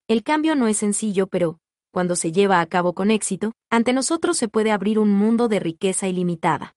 El 0.08 0.22
cambio 0.22 0.54
no 0.54 0.68
es 0.68 0.76
sencillo, 0.76 1.26
pero, 1.26 1.58
cuando 1.92 2.16
se 2.16 2.32
lleva 2.32 2.60
a 2.60 2.66
cabo 2.66 2.92
con 2.92 3.12
éxito, 3.12 3.52
ante 3.70 3.92
nosotros 3.92 4.36
se 4.36 4.48
puede 4.48 4.72
abrir 4.72 4.98
un 4.98 5.10
mundo 5.10 5.46
de 5.46 5.60
riqueza 5.60 6.08
ilimitada. 6.08 6.74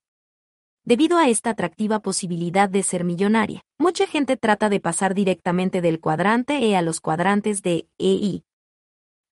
Debido 0.84 1.18
a 1.18 1.27
esta 1.30 1.50
atractiva 1.50 2.02
posibilidad 2.02 2.69
de 2.69 2.84
ser 2.84 3.03
millonaria, 3.03 3.64
mucha 3.80 4.06
gente 4.06 4.38
trata 4.38 4.69
de 4.69 4.80
pasar 4.80 5.16
directamente 5.16 5.82
del 5.82 6.00
cuadrante 6.00 6.60
E 6.60 6.76
a 6.76 6.84
los 6.84 7.02
cuadrantes 7.02 7.64
de 7.64 7.88
EI, 7.98 8.44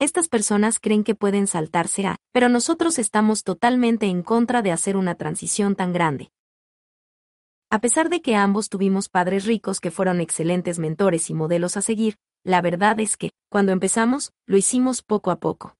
estas 0.04 0.28
personas 0.28 0.82
creen 0.82 1.06
que 1.06 1.16
pueden 1.16 1.48
saltarse 1.48 2.06
a, 2.06 2.18
pero 2.34 2.50
nosotros 2.50 3.00
estamos 3.00 3.44
totalmente 3.44 4.08
en 4.08 4.22
contra 4.22 4.62
de 4.62 4.74
hacer 4.74 4.98
una 4.98 5.16
transición 5.16 5.76
tan 5.76 5.94
grande. 5.94 6.30
A 7.70 7.80
pesar 7.80 8.10
de 8.10 8.22
que 8.22 8.36
ambos 8.36 8.68
tuvimos 8.68 9.08
padres 9.08 9.46
ricos 9.46 9.80
que 9.80 9.92
fueron 9.92 10.20
excelentes 10.20 10.78
mentores 10.78 11.30
y 11.30 11.34
modelos 11.34 11.78
a 11.78 11.82
seguir, 11.82 12.18
la 12.44 12.62
verdad 12.62 13.00
es 13.00 13.18
que, 13.18 13.32
cuando 13.50 13.72
empezamos, 13.72 14.34
lo 14.46 14.58
hicimos 14.58 15.02
poco 15.02 15.32
a 15.32 15.40
poco. 15.40 15.76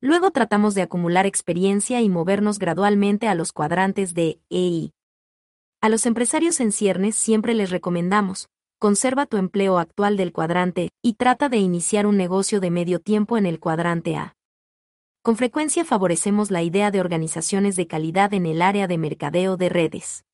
Luego 0.00 0.30
tratamos 0.30 0.74
de 0.74 0.82
acumular 0.82 1.26
experiencia 1.26 2.00
y 2.00 2.08
movernos 2.08 2.58
gradualmente 2.58 3.28
a 3.28 3.34
los 3.34 3.52
cuadrantes 3.52 4.14
de 4.14 4.40
EI. 4.50 4.92
A 5.82 5.88
los 5.88 6.06
empresarios 6.06 6.60
en 6.60 6.72
ciernes 6.72 7.16
siempre 7.16 7.54
les 7.54 7.70
recomendamos, 7.70 8.48
conserva 8.78 9.26
tu 9.26 9.36
empleo 9.36 9.78
actual 9.78 10.16
del 10.16 10.32
cuadrante 10.32 10.90
y 11.02 11.14
trata 11.14 11.48
de 11.48 11.58
iniciar 11.58 12.06
un 12.06 12.16
negocio 12.16 12.60
de 12.60 12.70
medio 12.70 13.00
tiempo 13.00 13.36
en 13.36 13.46
el 13.46 13.60
cuadrante 13.60 14.16
A. 14.16 14.34
Con 15.22 15.36
frecuencia 15.36 15.84
favorecemos 15.84 16.50
la 16.50 16.62
idea 16.62 16.90
de 16.90 17.00
organizaciones 17.00 17.76
de 17.76 17.86
calidad 17.86 18.32
en 18.32 18.46
el 18.46 18.62
área 18.62 18.86
de 18.86 18.96
mercadeo 18.96 19.58
de 19.58 19.68
redes. 19.68 20.24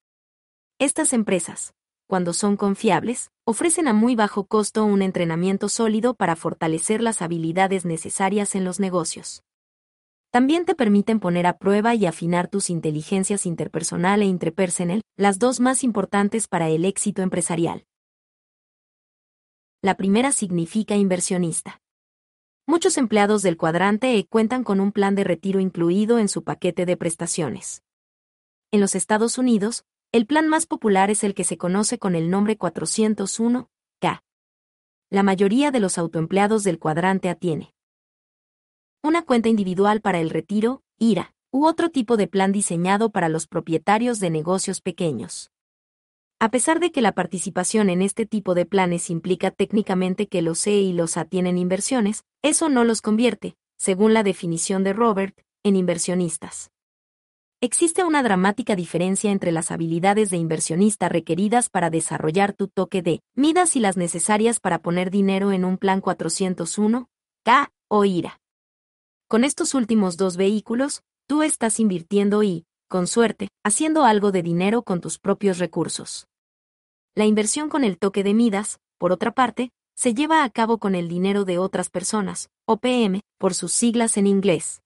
Estas 0.79 1.13
empresas, 1.13 1.75
cuando 2.07 2.33
son 2.33 2.57
confiables, 2.57 3.31
ofrecen 3.45 3.89
a 3.89 3.93
muy 3.93 4.15
bajo 4.15 4.47
costo 4.47 4.85
un 4.85 5.03
entrenamiento 5.03 5.69
sólido 5.69 6.15
para 6.15 6.37
fortalecer 6.37 7.03
las 7.03 7.23
habilidades 7.23 7.85
necesarias 7.85 8.55
en 8.55 8.65
los 8.65 8.81
negocios. 8.81 9.43
También 10.31 10.65
te 10.65 10.75
permiten 10.75 11.19
poner 11.19 11.47
a 11.47 11.59
prueba 11.59 11.95
y 11.95 12.07
afinar 12.07 12.49
tus 12.49 12.71
inteligencias 12.71 13.47
interpersonal 13.47 14.23
e 14.23 14.27
interpersonal, 14.27 15.03
las 15.17 15.39
dos 15.39 15.61
más 15.61 15.83
importantes 15.83 16.47
para 16.47 16.69
el 16.69 16.85
éxito 16.85 17.23
empresarial. 17.23 17.87
La 19.83 19.97
primera 19.97 20.33
significa 20.33 20.97
inversionista. 20.97 21.81
Muchos 22.67 22.99
empleados 22.99 23.43
del 23.43 23.57
cuadrante 23.57 24.19
E 24.19 24.27
cuentan 24.27 24.65
con 24.65 24.81
un 24.81 24.91
plan 24.91 25.15
de 25.15 25.25
retiro 25.25 25.61
incluido 25.61 26.19
en 26.19 26.29
su 26.29 26.43
paquete 26.43 26.85
de 26.85 26.97
prestaciones. 26.97 27.83
En 28.73 28.81
los 28.81 28.95
Estados 28.95 29.39
Unidos, 29.39 29.85
el 30.17 30.27
plan 30.27 30.49
más 30.49 30.65
popular 30.65 31.11
es 31.11 31.25
el 31.25 31.35
que 31.35 31.45
se 31.45 31.59
conoce 31.59 31.99
con 31.99 32.15
el 32.15 32.31
nombre 32.31 32.59
401K. 32.59 34.23
la 35.11 35.23
mayoría 35.23 35.71
de 35.71 35.79
los 35.79 35.99
autoempleados 35.99 36.65
del 36.65 36.79
cuadrante 36.79 37.29
A 37.29 37.35
tiene 37.35 37.75
una 39.03 39.27
cuenta 39.27 39.51
individual 39.51 40.01
para 40.01 40.19
el 40.19 40.31
retiro, 40.31 40.83
IRA, 40.99 41.35
u 41.53 41.67
otro 41.67 41.91
tipo 41.91 42.17
de 42.17 42.29
plan 42.29 42.51
diseñado 42.51 43.11
para 43.11 43.29
los 43.29 43.47
propietarios 43.47 44.19
de 44.19 44.31
negocios 44.31 44.81
pequeños. 44.81 45.53
A 46.41 46.51
pesar 46.51 46.81
de 46.81 46.93
que 46.93 47.03
la 47.03 47.13
participación 47.13 47.91
en 47.91 48.01
este 48.01 48.25
tipo 48.25 48.55
de 48.55 48.65
planes 48.65 49.11
implica 49.11 49.51
técnicamente 49.51 50.29
que 50.29 50.41
los 50.41 50.67
E 50.67 50.81
y 50.81 50.95
los 50.95 51.19
A 51.19 51.27
tienen 51.27 51.59
inversiones, 51.59 52.25
eso 52.41 52.71
no 52.71 52.85
los 52.85 53.03
convierte, 53.03 53.59
según 53.77 54.15
la 54.15 54.23
definición 54.23 54.83
de 54.83 54.95
Robert, 54.95 55.39
en 55.63 55.77
inversionistas. 55.77 56.71
Existe 57.67 58.05
una 58.05 58.23
dramática 58.23 58.77
diferencia 58.77 59.33
entre 59.33 59.51
las 59.51 59.73
habilidades 59.73 60.31
de 60.31 60.37
inversionista 60.37 61.09
requeridas 61.09 61.69
para 61.69 61.91
desarrollar 61.91 62.53
tu 62.53 62.69
toque 62.69 63.03
de 63.03 63.23
midas 63.35 63.75
y 63.75 63.81
las 63.81 63.97
necesarias 63.97 64.61
para 64.61 64.79
poner 64.79 65.11
dinero 65.11 65.51
en 65.51 65.65
un 65.65 65.77
plan 65.77 66.01
401, 66.01 67.09
K 67.45 67.73
o 67.89 68.05
IRA. 68.05 68.41
Con 69.27 69.43
estos 69.43 69.75
últimos 69.75 70.17
dos 70.17 70.37
vehículos, 70.37 71.03
tú 71.27 71.43
estás 71.43 71.81
invirtiendo 71.81 72.45
y, 72.45 72.67
con 72.89 73.09
suerte, 73.09 73.49
haciendo 73.65 74.05
algo 74.05 74.31
de 74.31 74.45
dinero 74.45 74.83
con 74.83 75.01
tus 75.01 75.19
propios 75.19 75.59
recursos. 75.59 76.29
La 77.17 77.25
inversión 77.25 77.69
con 77.69 77.83
el 77.83 77.99
toque 77.99 78.23
de 78.23 78.33
Midas, 78.33 78.79
por 78.97 79.11
otra 79.11 79.33
parte, 79.33 79.73
se 79.97 80.15
lleva 80.15 80.45
a 80.45 80.51
cabo 80.51 80.79
con 80.79 80.95
el 80.95 81.09
dinero 81.09 81.45
de 81.45 81.59
otras 81.59 81.91
personas, 81.91 82.49
OPM, 82.65 83.23
por 83.39 83.55
sus 83.55 83.73
siglas 83.73 84.19
en 84.19 84.29
inglés. 84.29 84.83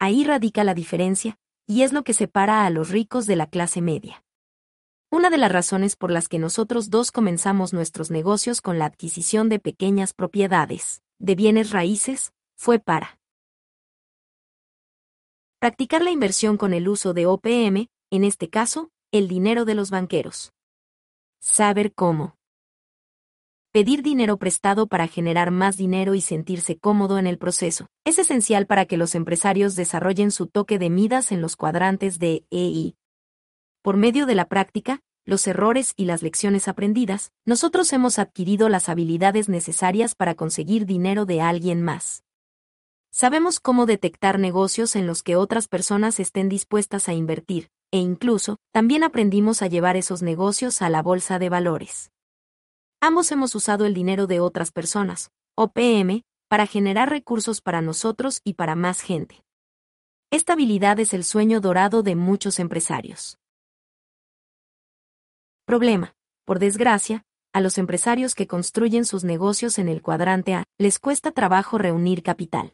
Ahí 0.00 0.24
radica 0.24 0.64
la 0.64 0.74
diferencia, 0.74 1.38
y 1.66 1.82
es 1.82 1.92
lo 1.92 2.04
que 2.04 2.14
separa 2.14 2.66
a 2.66 2.70
los 2.70 2.90
ricos 2.90 3.26
de 3.26 3.36
la 3.36 3.46
clase 3.46 3.80
media. 3.80 4.24
Una 5.10 5.30
de 5.30 5.38
las 5.38 5.52
razones 5.52 5.96
por 5.96 6.10
las 6.10 6.28
que 6.28 6.38
nosotros 6.38 6.90
dos 6.90 7.12
comenzamos 7.12 7.72
nuestros 7.72 8.10
negocios 8.10 8.60
con 8.60 8.78
la 8.78 8.86
adquisición 8.86 9.48
de 9.48 9.60
pequeñas 9.60 10.12
propiedades, 10.12 11.02
de 11.18 11.34
bienes 11.34 11.70
raíces, 11.70 12.32
fue 12.56 12.78
para 12.78 13.18
Practicar 15.64 16.02
la 16.02 16.10
inversión 16.10 16.58
con 16.58 16.74
el 16.74 16.88
uso 16.88 17.14
de 17.14 17.24
OPM, 17.24 17.88
en 18.10 18.24
este 18.24 18.50
caso, 18.50 18.90
el 19.12 19.28
dinero 19.28 19.64
de 19.64 19.74
los 19.74 19.90
banqueros. 19.90 20.52
Saber 21.40 21.94
cómo. 21.94 22.36
Pedir 23.74 24.04
dinero 24.04 24.36
prestado 24.36 24.86
para 24.86 25.08
generar 25.08 25.50
más 25.50 25.76
dinero 25.76 26.14
y 26.14 26.20
sentirse 26.20 26.78
cómodo 26.78 27.18
en 27.18 27.26
el 27.26 27.38
proceso. 27.38 27.88
Es 28.04 28.20
esencial 28.20 28.68
para 28.68 28.86
que 28.86 28.96
los 28.96 29.16
empresarios 29.16 29.74
desarrollen 29.74 30.30
su 30.30 30.46
toque 30.46 30.78
de 30.78 30.90
midas 30.90 31.32
en 31.32 31.40
los 31.40 31.56
cuadrantes 31.56 32.20
de 32.20 32.44
EI. 32.52 32.94
Por 33.82 33.96
medio 33.96 34.26
de 34.26 34.36
la 34.36 34.44
práctica, 34.44 35.00
los 35.24 35.44
errores 35.48 35.92
y 35.96 36.04
las 36.04 36.22
lecciones 36.22 36.68
aprendidas, 36.68 37.32
nosotros 37.44 37.92
hemos 37.92 38.20
adquirido 38.20 38.68
las 38.68 38.88
habilidades 38.88 39.48
necesarias 39.48 40.14
para 40.14 40.36
conseguir 40.36 40.86
dinero 40.86 41.26
de 41.26 41.40
alguien 41.40 41.82
más. 41.82 42.22
Sabemos 43.10 43.58
cómo 43.58 43.86
detectar 43.86 44.38
negocios 44.38 44.94
en 44.94 45.08
los 45.08 45.24
que 45.24 45.34
otras 45.34 45.66
personas 45.66 46.20
estén 46.20 46.48
dispuestas 46.48 47.08
a 47.08 47.12
invertir, 47.12 47.70
e 47.90 47.98
incluso, 47.98 48.58
también 48.70 49.02
aprendimos 49.02 49.62
a 49.62 49.66
llevar 49.66 49.96
esos 49.96 50.22
negocios 50.22 50.80
a 50.80 50.90
la 50.90 51.02
bolsa 51.02 51.40
de 51.40 51.48
valores. 51.48 52.13
Ambos 53.06 53.30
hemos 53.32 53.54
usado 53.54 53.84
el 53.84 53.92
dinero 53.92 54.26
de 54.26 54.40
otras 54.40 54.72
personas, 54.72 55.30
OPM, 55.58 56.22
para 56.48 56.64
generar 56.66 57.10
recursos 57.10 57.60
para 57.60 57.82
nosotros 57.82 58.40
y 58.44 58.54
para 58.54 58.76
más 58.76 59.02
gente. 59.02 59.44
Esta 60.30 60.54
habilidad 60.54 60.98
es 60.98 61.12
el 61.12 61.22
sueño 61.22 61.60
dorado 61.60 62.02
de 62.02 62.14
muchos 62.16 62.58
empresarios. 62.58 63.36
Problema. 65.66 66.14
Por 66.46 66.58
desgracia, 66.58 67.26
a 67.52 67.60
los 67.60 67.76
empresarios 67.76 68.34
que 68.34 68.46
construyen 68.46 69.04
sus 69.04 69.22
negocios 69.22 69.78
en 69.78 69.90
el 69.90 70.00
cuadrante 70.00 70.54
A, 70.54 70.64
les 70.78 70.98
cuesta 70.98 71.30
trabajo 71.30 71.76
reunir 71.76 72.22
capital 72.22 72.72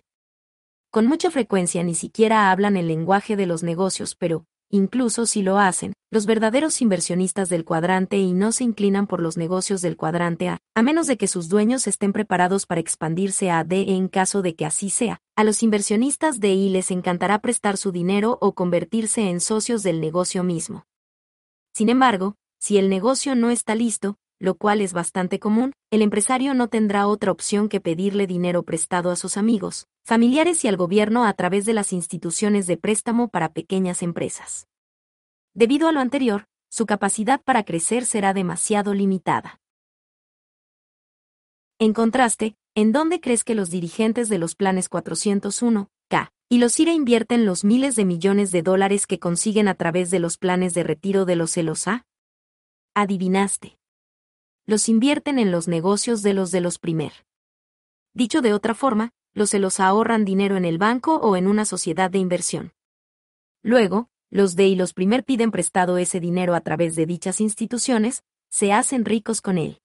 con 0.90 1.06
mucha 1.06 1.30
frecuencia 1.30 1.84
ni 1.84 1.94
siquiera 1.94 2.50
hablan 2.50 2.76
el 2.76 2.88
lenguaje 2.88 3.36
de 3.36 3.46
los 3.46 3.62
negocios, 3.62 4.16
pero, 4.16 4.44
incluso 4.70 5.26
si 5.26 5.42
lo 5.42 5.58
hacen, 5.58 5.92
los 6.10 6.26
verdaderos 6.26 6.80
inversionistas 6.80 7.48
del 7.48 7.64
cuadrante 7.64 8.18
y 8.18 8.32
no 8.32 8.52
se 8.52 8.64
inclinan 8.64 9.06
por 9.06 9.20
los 9.20 9.36
negocios 9.36 9.82
del 9.82 9.96
cuadrante 9.96 10.48
A, 10.48 10.58
a 10.74 10.82
menos 10.82 11.06
de 11.06 11.16
que 11.16 11.28
sus 11.28 11.48
dueños 11.48 11.86
estén 11.86 12.12
preparados 12.12 12.66
para 12.66 12.80
expandirse 12.80 13.50
a 13.50 13.62
D 13.64 13.94
en 13.94 14.08
caso 14.08 14.42
de 14.42 14.54
que 14.54 14.66
así 14.66 14.90
sea. 14.90 15.20
A 15.36 15.44
los 15.44 15.62
inversionistas 15.62 16.40
de 16.40 16.54
I 16.54 16.70
les 16.70 16.90
encantará 16.90 17.38
prestar 17.40 17.76
su 17.76 17.92
dinero 17.92 18.38
o 18.40 18.54
convertirse 18.54 19.28
en 19.28 19.40
socios 19.40 19.82
del 19.82 20.00
negocio 20.00 20.42
mismo. 20.42 20.84
Sin 21.74 21.88
embargo, 21.88 22.36
si 22.58 22.76
el 22.76 22.88
negocio 22.88 23.34
no 23.34 23.50
está 23.50 23.74
listo, 23.74 24.16
lo 24.40 24.54
cual 24.54 24.80
es 24.80 24.94
bastante 24.94 25.38
común, 25.38 25.74
el 25.90 26.00
empresario 26.00 26.54
no 26.54 26.68
tendrá 26.68 27.06
otra 27.06 27.30
opción 27.30 27.68
que 27.68 27.80
pedirle 27.80 28.26
dinero 28.26 28.62
prestado 28.62 29.10
a 29.10 29.16
sus 29.16 29.36
amigos, 29.36 29.86
familiares 30.02 30.64
y 30.64 30.68
al 30.68 30.78
gobierno 30.78 31.24
a 31.24 31.34
través 31.34 31.66
de 31.66 31.74
las 31.74 31.92
instituciones 31.92 32.66
de 32.66 32.78
préstamo 32.78 33.28
para 33.28 33.52
pequeñas 33.52 34.02
empresas. 34.02 34.66
Debido 35.54 35.88
a 35.88 35.92
lo 35.92 36.00
anterior, 36.00 36.46
su 36.70 36.86
capacidad 36.86 37.42
para 37.42 37.64
crecer 37.64 38.06
será 38.06 38.32
demasiado 38.32 38.94
limitada. 38.94 39.60
En 41.78 41.92
contraste, 41.92 42.56
¿en 42.74 42.92
dónde 42.92 43.20
crees 43.20 43.44
que 43.44 43.54
los 43.54 43.70
dirigentes 43.70 44.30
de 44.30 44.38
los 44.38 44.54
planes 44.54 44.88
401, 44.88 45.88
K, 46.08 46.32
y 46.48 46.58
los 46.58 46.80
IRA 46.80 46.92
invierten 46.92 47.44
los 47.44 47.62
miles 47.64 47.94
de 47.94 48.06
millones 48.06 48.52
de 48.52 48.62
dólares 48.62 49.06
que 49.06 49.18
consiguen 49.18 49.68
a 49.68 49.74
través 49.74 50.10
de 50.10 50.18
los 50.18 50.38
planes 50.38 50.72
de 50.72 50.82
retiro 50.82 51.26
de 51.26 51.36
los 51.36 51.50
celos 51.50 51.88
A? 51.88 52.06
Adivinaste 52.94 53.79
los 54.70 54.88
invierten 54.88 55.40
en 55.40 55.50
los 55.50 55.66
negocios 55.66 56.22
de 56.22 56.32
los 56.32 56.52
de 56.52 56.60
los 56.60 56.78
primer. 56.78 57.12
Dicho 58.14 58.40
de 58.40 58.54
otra 58.54 58.72
forma, 58.72 59.10
los 59.34 59.50
se 59.50 59.58
los 59.58 59.80
ahorran 59.80 60.24
dinero 60.24 60.56
en 60.56 60.64
el 60.64 60.78
banco 60.78 61.16
o 61.16 61.34
en 61.36 61.48
una 61.48 61.64
sociedad 61.64 62.08
de 62.08 62.18
inversión. 62.18 62.72
Luego, 63.64 64.10
los 64.30 64.54
de 64.54 64.68
y 64.68 64.76
los 64.76 64.92
primer 64.92 65.24
piden 65.24 65.50
prestado 65.50 65.98
ese 65.98 66.20
dinero 66.20 66.54
a 66.54 66.60
través 66.60 66.94
de 66.94 67.04
dichas 67.04 67.40
instituciones, 67.40 68.22
se 68.48 68.72
hacen 68.72 69.04
ricos 69.04 69.40
con 69.40 69.58
él. 69.58 69.80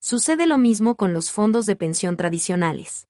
Sucede 0.00 0.48
lo 0.48 0.58
mismo 0.58 0.96
con 0.96 1.12
los 1.12 1.30
fondos 1.30 1.64
de 1.66 1.76
pensión 1.76 2.16
tradicionales. 2.16 3.06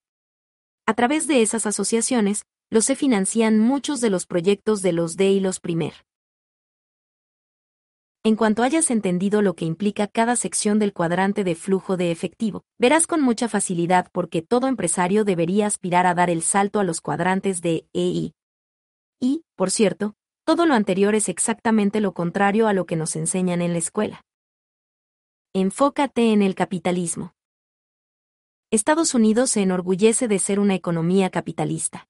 A 0.84 0.92
través 0.92 1.26
de 1.26 1.40
esas 1.40 1.64
asociaciones, 1.64 2.44
los 2.68 2.84
se 2.84 2.96
financian 2.96 3.58
muchos 3.58 4.02
de 4.02 4.10
los 4.10 4.26
proyectos 4.26 4.82
de 4.82 4.92
los 4.92 5.16
de 5.16 5.30
y 5.30 5.40
los 5.40 5.58
primer. 5.58 5.94
En 8.24 8.36
cuanto 8.36 8.62
hayas 8.62 8.92
entendido 8.92 9.42
lo 9.42 9.54
que 9.54 9.64
implica 9.64 10.06
cada 10.06 10.36
sección 10.36 10.78
del 10.78 10.92
cuadrante 10.92 11.42
de 11.42 11.56
flujo 11.56 11.96
de 11.96 12.12
efectivo, 12.12 12.62
verás 12.78 13.08
con 13.08 13.20
mucha 13.20 13.48
facilidad 13.48 14.12
por 14.12 14.28
qué 14.28 14.42
todo 14.42 14.68
empresario 14.68 15.24
debería 15.24 15.66
aspirar 15.66 16.06
a 16.06 16.14
dar 16.14 16.30
el 16.30 16.42
salto 16.42 16.78
a 16.78 16.84
los 16.84 17.00
cuadrantes 17.00 17.62
de 17.62 17.88
EI. 17.92 18.32
Y, 19.20 19.42
por 19.56 19.72
cierto, 19.72 20.14
todo 20.44 20.66
lo 20.66 20.74
anterior 20.74 21.16
es 21.16 21.28
exactamente 21.28 22.00
lo 22.00 22.14
contrario 22.14 22.68
a 22.68 22.72
lo 22.72 22.86
que 22.86 22.94
nos 22.94 23.16
enseñan 23.16 23.60
en 23.60 23.72
la 23.72 23.78
escuela. 23.78 24.22
Enfócate 25.52 26.32
en 26.32 26.42
el 26.42 26.54
capitalismo. 26.54 27.34
Estados 28.70 29.14
Unidos 29.14 29.50
se 29.50 29.62
enorgullece 29.62 30.28
de 30.28 30.38
ser 30.38 30.60
una 30.60 30.76
economía 30.76 31.28
capitalista. 31.28 32.06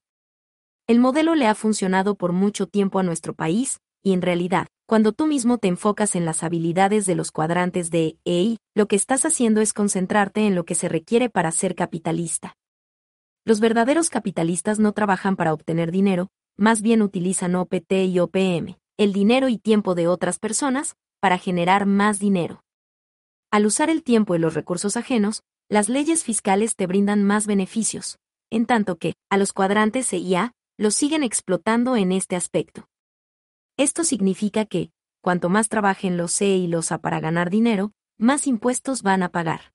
El 0.85 0.99
modelo 0.99 1.33
le 1.33 1.47
ha 1.47 1.55
funcionado 1.55 2.15
por 2.15 2.33
mucho 2.33 2.67
tiempo 2.67 2.99
a 2.99 3.03
nuestro 3.03 3.33
país, 3.33 3.79
y 4.03 4.13
en 4.13 4.21
realidad, 4.21 4.67
cuando 4.85 5.13
tú 5.13 5.27
mismo 5.27 5.57
te 5.57 5.69
enfocas 5.69 6.15
en 6.15 6.25
las 6.25 6.43
habilidades 6.43 7.05
de 7.05 7.15
los 7.15 7.31
cuadrantes 7.31 7.89
de 7.89 8.17
EI, 8.25 8.57
lo 8.75 8.87
que 8.87 8.97
estás 8.97 9.25
haciendo 9.25 9.61
es 9.61 9.71
concentrarte 9.71 10.45
en 10.45 10.55
lo 10.55 10.65
que 10.65 10.75
se 10.75 10.89
requiere 10.89 11.29
para 11.29 11.51
ser 11.51 11.73
capitalista. 11.73 12.57
Los 13.45 13.59
verdaderos 13.59 14.09
capitalistas 14.09 14.79
no 14.79 14.91
trabajan 14.91 15.35
para 15.35 15.53
obtener 15.53 15.91
dinero, 15.91 16.29
más 16.57 16.81
bien 16.81 17.01
utilizan 17.01 17.55
OPT 17.55 17.93
y 18.07 18.19
OPM, 18.19 18.77
el 18.97 19.13
dinero 19.13 19.47
y 19.47 19.57
tiempo 19.57 19.95
de 19.95 20.07
otras 20.07 20.37
personas, 20.37 20.95
para 21.21 21.37
generar 21.37 21.85
más 21.85 22.19
dinero. 22.19 22.63
Al 23.51 23.65
usar 23.65 23.89
el 23.89 24.03
tiempo 24.03 24.35
y 24.35 24.39
los 24.39 24.53
recursos 24.53 24.97
ajenos, 24.97 25.43
las 25.69 25.87
leyes 25.87 26.23
fiscales 26.23 26.75
te 26.75 26.87
brindan 26.87 27.23
más 27.23 27.47
beneficios, 27.47 28.19
en 28.49 28.65
tanto 28.65 28.97
que, 28.97 29.13
a 29.29 29.37
los 29.37 29.53
cuadrantes 29.53 30.11
E 30.11 30.17
y 30.17 30.35
A, 30.35 30.51
los 30.77 30.93
siguen 30.95 31.23
explotando 31.23 31.95
en 31.95 32.11
este 32.11 32.35
aspecto. 32.35 32.87
Esto 33.77 34.03
significa 34.03 34.65
que, 34.65 34.91
cuanto 35.21 35.49
más 35.49 35.67
trabajen 35.67 36.15
los 36.15 36.31
C 36.31 36.45
y 36.45 36.67
los 36.67 36.91
A 36.91 36.99
para 36.99 37.19
ganar 37.19 37.49
dinero, 37.49 37.91
más 38.19 38.45
impuestos 38.45 39.01
van 39.01 39.23
a 39.23 39.29
pagar. 39.29 39.73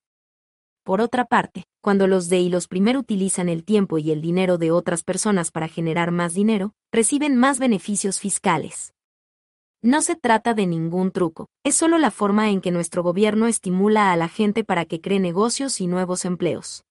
Por 0.85 1.01
otra 1.01 1.25
parte, 1.25 1.65
cuando 1.81 2.07
los 2.07 2.29
D 2.29 2.39
y 2.39 2.49
los 2.49 2.69
primero 2.69 3.01
utilizan 3.01 3.49
el 3.49 3.65
tiempo 3.65 3.99
y 3.99 4.13
el 4.13 4.21
dinero 4.21 4.57
de 4.57 4.71
otras 4.71 5.03
personas 5.03 5.51
para 5.51 5.67
generar 5.67 6.13
más 6.13 6.33
dinero, 6.33 6.75
reciben 6.93 7.37
más 7.37 7.59
beneficios 7.59 8.21
fiscales. 8.21 8.95
No 9.83 10.01
se 10.01 10.15
trata 10.15 10.55
de 10.55 10.67
ningún 10.67 11.11
truco, 11.11 11.49
es 11.65 11.75
solo 11.75 11.99
la 11.99 12.11
forma 12.11 12.51
en 12.51 12.61
que 12.61 12.71
nuestro 12.71 13.03
gobierno 13.03 13.49
estimula 13.49 14.13
a 14.13 14.17
la 14.17 14.29
gente 14.29 14.65
para 14.65 14.85
que 14.85 15.01
cree 15.01 15.19
negocios 15.19 15.81
y 15.81 15.89
nuevos 15.89 16.25
empleos. 16.25 16.85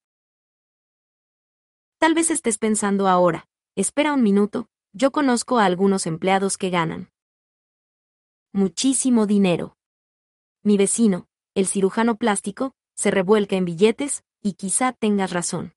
Tal 1.99 2.13
vez 2.13 2.31
estés 2.31 2.57
pensando 2.57 3.07
ahora, 3.07 3.47
espera 3.75 4.13
un 4.13 4.23
minuto, 4.23 4.67
yo 4.97 5.11
conozco 5.11 5.59
a 5.59 5.65
algunos 5.65 6.07
empleados 6.07 6.57
que 6.57 6.71
ganan 6.71 7.11
muchísimo 8.51 9.27
dinero. 9.27 9.77
Mi 10.63 10.75
vecino, 10.75 11.27
el 11.53 11.67
cirujano 11.67 12.15
plástico, 12.15 12.73
se 12.95 13.11
revuelca 13.11 13.55
en 13.55 13.65
billetes, 13.65 14.23
y 14.41 14.53
quizá 14.53 14.93
tengas 14.93 15.31
razón. 15.31 15.75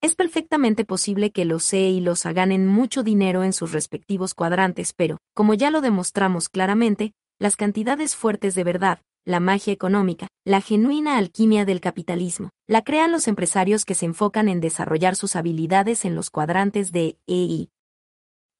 Es 0.00 0.16
perfectamente 0.16 0.84
posible 0.84 1.30
que 1.30 1.44
los 1.44 1.62
C 1.62 1.88
y 1.90 2.00
los 2.00 2.26
A 2.26 2.32
ganen 2.32 2.66
mucho 2.66 3.04
dinero 3.04 3.44
en 3.44 3.52
sus 3.52 3.70
respectivos 3.70 4.34
cuadrantes, 4.34 4.92
pero, 4.94 5.18
como 5.32 5.54
ya 5.54 5.70
lo 5.70 5.80
demostramos 5.80 6.48
claramente, 6.48 7.12
las 7.38 7.54
cantidades 7.54 8.16
fuertes 8.16 8.56
de 8.56 8.64
verdad, 8.64 8.98
la 9.24 9.38
magia 9.38 9.72
económica, 9.72 10.26
la 10.44 10.60
genuina 10.60 11.18
alquimia 11.18 11.64
del 11.64 11.80
capitalismo, 11.80 12.50
la 12.66 12.82
crean 12.82 13.12
los 13.12 13.28
empresarios 13.28 13.84
que 13.84 13.94
se 13.94 14.06
enfocan 14.06 14.48
en 14.48 14.60
desarrollar 14.60 15.14
sus 15.14 15.36
habilidades 15.36 16.04
en 16.04 16.16
los 16.16 16.30
cuadrantes 16.30 16.90
de 16.90 17.16
EI. 17.28 17.70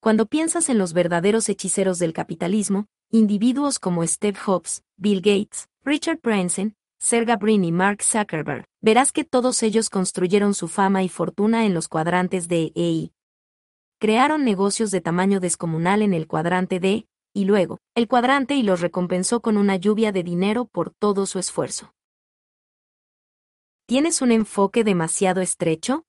Cuando 0.04 0.26
piensas 0.26 0.68
en 0.68 0.76
los 0.76 0.92
verdaderos 0.92 1.48
hechiceros 1.48 1.98
del 1.98 2.12
capitalismo, 2.12 2.88
individuos 3.10 3.78
como 3.78 4.06
Steve 4.06 4.38
Jobs, 4.38 4.82
Bill 4.98 5.22
Gates, 5.22 5.70
Richard 5.82 6.20
Branson, 6.22 6.76
Sergey 6.98 7.36
Brin 7.36 7.64
y 7.64 7.72
Mark 7.72 8.02
Zuckerberg, 8.02 8.66
verás 8.82 9.12
que 9.12 9.24
todos 9.24 9.62
ellos 9.62 9.88
construyeron 9.88 10.52
su 10.52 10.68
fama 10.68 11.02
y 11.02 11.08
fortuna 11.08 11.64
en 11.64 11.72
los 11.72 11.88
cuadrantes 11.88 12.48
de 12.48 12.70
EI. 12.74 13.14
Crearon 13.98 14.44
negocios 14.44 14.90
de 14.90 15.00
tamaño 15.00 15.40
descomunal 15.40 16.02
en 16.02 16.12
el 16.12 16.26
cuadrante 16.26 16.80
D, 16.80 17.06
y 17.32 17.46
luego, 17.46 17.78
el 17.94 18.06
cuadrante 18.06 18.56
y 18.56 18.62
los 18.62 18.82
recompensó 18.82 19.40
con 19.40 19.56
una 19.56 19.76
lluvia 19.76 20.12
de 20.12 20.22
dinero 20.22 20.66
por 20.66 20.90
todo 20.90 21.24
su 21.24 21.38
esfuerzo. 21.38 21.94
¿Tienes 23.86 24.20
un 24.20 24.32
enfoque 24.32 24.84
demasiado 24.84 25.40
estrecho? 25.40 26.04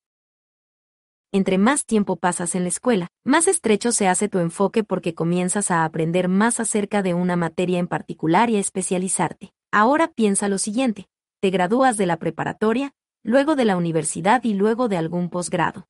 Entre 1.35 1.57
más 1.57 1.85
tiempo 1.85 2.15
pasas 2.15 2.55
en 2.55 2.64
la 2.64 2.69
escuela, 2.69 3.09
más 3.25 3.49
estrecho 3.49 3.91
se 3.91 4.07
hace 4.07 4.30
tu 4.30 4.39
enfoque 4.39 4.85
porque 4.85 5.14
comienzas 5.14 5.69
a 5.69 5.83
aprender 5.83 6.30
más 6.30 6.61
acerca 6.61 7.01
de 7.01 7.14
una 7.14 7.35
materia 7.35 7.77
en 7.77 7.89
particular 7.89 8.49
y 8.49 8.55
a 8.55 8.61
especializarte. 8.61 9.51
Ahora 9.69 10.07
piensa 10.07 10.47
lo 10.47 10.57
siguiente, 10.57 11.09
te 11.41 11.49
gradúas 11.49 11.97
de 11.97 12.05
la 12.05 12.19
preparatoria, 12.19 12.93
luego 13.22 13.57
de 13.57 13.65
la 13.65 13.75
universidad 13.75 14.45
y 14.45 14.53
luego 14.53 14.88
de 14.88 14.95
algún 14.95 15.30
posgrado. 15.30 15.89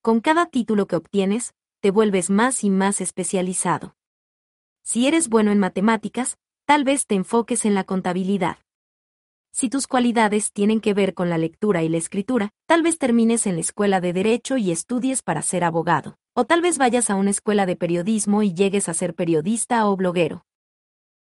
Con 0.00 0.20
cada 0.20 0.46
título 0.46 0.86
que 0.86 0.94
obtienes, 0.94 1.54
te 1.80 1.90
vuelves 1.90 2.30
más 2.30 2.62
y 2.62 2.70
más 2.70 3.00
especializado. 3.00 3.96
Si 4.84 5.08
eres 5.08 5.28
bueno 5.28 5.50
en 5.50 5.58
matemáticas, 5.58 6.38
tal 6.66 6.84
vez 6.84 7.08
te 7.08 7.16
enfoques 7.16 7.64
en 7.64 7.74
la 7.74 7.82
contabilidad. 7.82 8.58
Si 9.52 9.68
tus 9.68 9.86
cualidades 9.86 10.52
tienen 10.52 10.80
que 10.80 10.94
ver 10.94 11.14
con 11.14 11.30
la 11.30 11.38
lectura 11.38 11.82
y 11.82 11.88
la 11.88 11.98
escritura, 11.98 12.50
tal 12.66 12.82
vez 12.82 12.98
termines 12.98 13.46
en 13.46 13.54
la 13.54 13.60
escuela 13.60 14.00
de 14.00 14.12
derecho 14.12 14.56
y 14.56 14.72
estudies 14.72 15.22
para 15.22 15.42
ser 15.42 15.62
abogado, 15.62 16.16
o 16.34 16.44
tal 16.44 16.62
vez 16.62 16.78
vayas 16.78 17.10
a 17.10 17.14
una 17.14 17.30
escuela 17.30 17.66
de 17.66 17.76
periodismo 17.76 18.42
y 18.42 18.54
llegues 18.54 18.88
a 18.88 18.94
ser 18.94 19.14
periodista 19.14 19.86
o 19.86 19.96
bloguero 19.96 20.44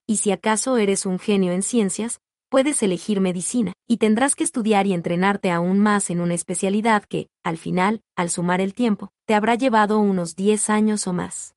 y 0.07 0.17
si 0.17 0.31
acaso 0.31 0.77
eres 0.77 1.06
un 1.06 1.19
genio 1.19 1.51
en 1.51 1.61
ciencias, 1.61 2.22
puedes 2.49 2.81
elegir 2.81 3.19
medicina, 3.19 3.73
y 3.88 3.97
tendrás 3.97 4.35
que 4.35 4.45
estudiar 4.45 4.88
y 4.88 4.93
entrenarte 4.93 5.51
aún 5.51 5.80
más 5.80 6.09
en 6.09 6.22
una 6.22 6.33
especialidad 6.33 7.03
que, 7.03 7.27
al 7.43 7.57
final, 7.57 8.01
al 8.15 8.30
sumar 8.30 8.61
el 8.61 8.73
tiempo, 8.73 9.11
te 9.25 9.35
habrá 9.35 9.56
llevado 9.56 9.99
unos 9.99 10.35
10 10.38 10.69
años 10.69 11.06
o 11.07 11.14
más. 11.14 11.56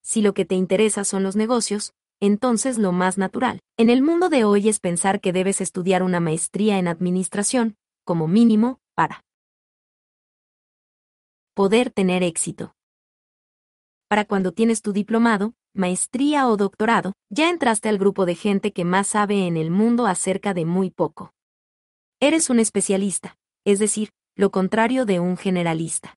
Si 0.00 0.22
lo 0.22 0.32
que 0.32 0.44
te 0.44 0.54
interesa 0.54 1.02
son 1.02 1.24
los 1.24 1.34
negocios, 1.34 1.92
entonces 2.20 2.78
lo 2.78 2.92
más 2.92 3.18
natural, 3.18 3.60
en 3.76 3.90
el 3.90 4.02
mundo 4.02 4.28
de 4.28 4.44
hoy 4.44 4.68
es 4.68 4.80
pensar 4.80 5.20
que 5.20 5.32
debes 5.32 5.60
estudiar 5.60 6.02
una 6.02 6.20
maestría 6.20 6.78
en 6.78 6.88
administración, 6.88 7.76
como 8.04 8.28
mínimo, 8.28 8.80
para 8.94 9.22
poder 11.54 11.90
tener 11.90 12.22
éxito. 12.22 12.74
Para 14.08 14.24
cuando 14.24 14.52
tienes 14.52 14.82
tu 14.82 14.92
diplomado, 14.92 15.54
maestría 15.74 16.48
o 16.48 16.56
doctorado, 16.56 17.12
ya 17.30 17.50
entraste 17.50 17.88
al 17.88 17.98
grupo 17.98 18.24
de 18.24 18.34
gente 18.34 18.72
que 18.72 18.84
más 18.84 19.08
sabe 19.08 19.46
en 19.46 19.56
el 19.56 19.70
mundo 19.70 20.06
acerca 20.06 20.54
de 20.54 20.64
muy 20.64 20.90
poco. 20.90 21.32
Eres 22.20 22.50
un 22.50 22.60
especialista, 22.60 23.36
es 23.64 23.78
decir, 23.78 24.10
lo 24.36 24.50
contrario 24.50 25.06
de 25.06 25.18
un 25.18 25.36
generalista. 25.36 26.14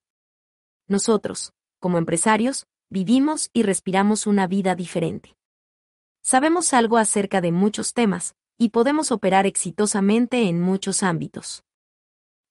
Nosotros, 0.87 1.51
como 1.79 1.97
empresarios, 1.97 2.65
vivimos 2.89 3.49
y 3.53 3.63
respiramos 3.63 4.27
una 4.27 4.47
vida 4.47 4.75
diferente. 4.75 5.35
Sabemos 6.21 6.73
algo 6.73 6.97
acerca 6.97 7.41
de 7.41 7.51
muchos 7.51 7.93
temas, 7.93 8.35
y 8.57 8.69
podemos 8.69 9.11
operar 9.11 9.45
exitosamente 9.45 10.49
en 10.49 10.61
muchos 10.61 11.01
ámbitos. 11.01 11.63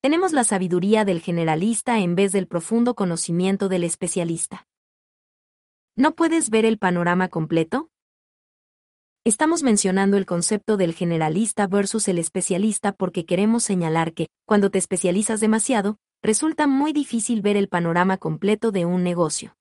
Tenemos 0.01 0.33
la 0.33 0.43
sabiduría 0.43 1.05
del 1.05 1.21
generalista 1.21 1.99
en 1.99 2.15
vez 2.15 2.31
del 2.31 2.47
profundo 2.47 2.95
conocimiento 2.95 3.69
del 3.69 3.83
especialista. 3.83 4.65
¿No 5.95 6.15
puedes 6.15 6.49
ver 6.49 6.65
el 6.65 6.77
panorama 6.79 7.27
completo? 7.27 7.89
Estamos 9.25 9.61
mencionando 9.61 10.17
el 10.17 10.25
concepto 10.25 10.77
del 10.77 10.93
generalista 10.93 11.67
versus 11.67 12.07
el 12.07 12.17
especialista 12.17 12.93
porque 12.93 13.25
queremos 13.25 13.63
señalar 13.63 14.13
que, 14.13 14.27
cuando 14.45 14.71
te 14.71 14.79
especializas 14.79 15.41
demasiado, 15.41 15.97
resulta 16.23 16.65
muy 16.65 16.93
difícil 16.93 17.41
ver 17.41 17.57
el 17.57 17.67
panorama 17.67 18.17
completo 18.17 18.71
de 18.71 18.85
un 18.85 19.03
negocio. 19.03 19.58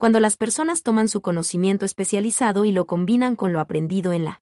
Cuando 0.00 0.18
las 0.18 0.38
personas 0.38 0.82
toman 0.82 1.08
su 1.08 1.20
conocimiento 1.20 1.84
especializado 1.84 2.64
y 2.64 2.72
lo 2.72 2.86
combinan 2.86 3.36
con 3.36 3.52
lo 3.52 3.60
aprendido 3.60 4.14
en 4.14 4.24
la 4.24 4.40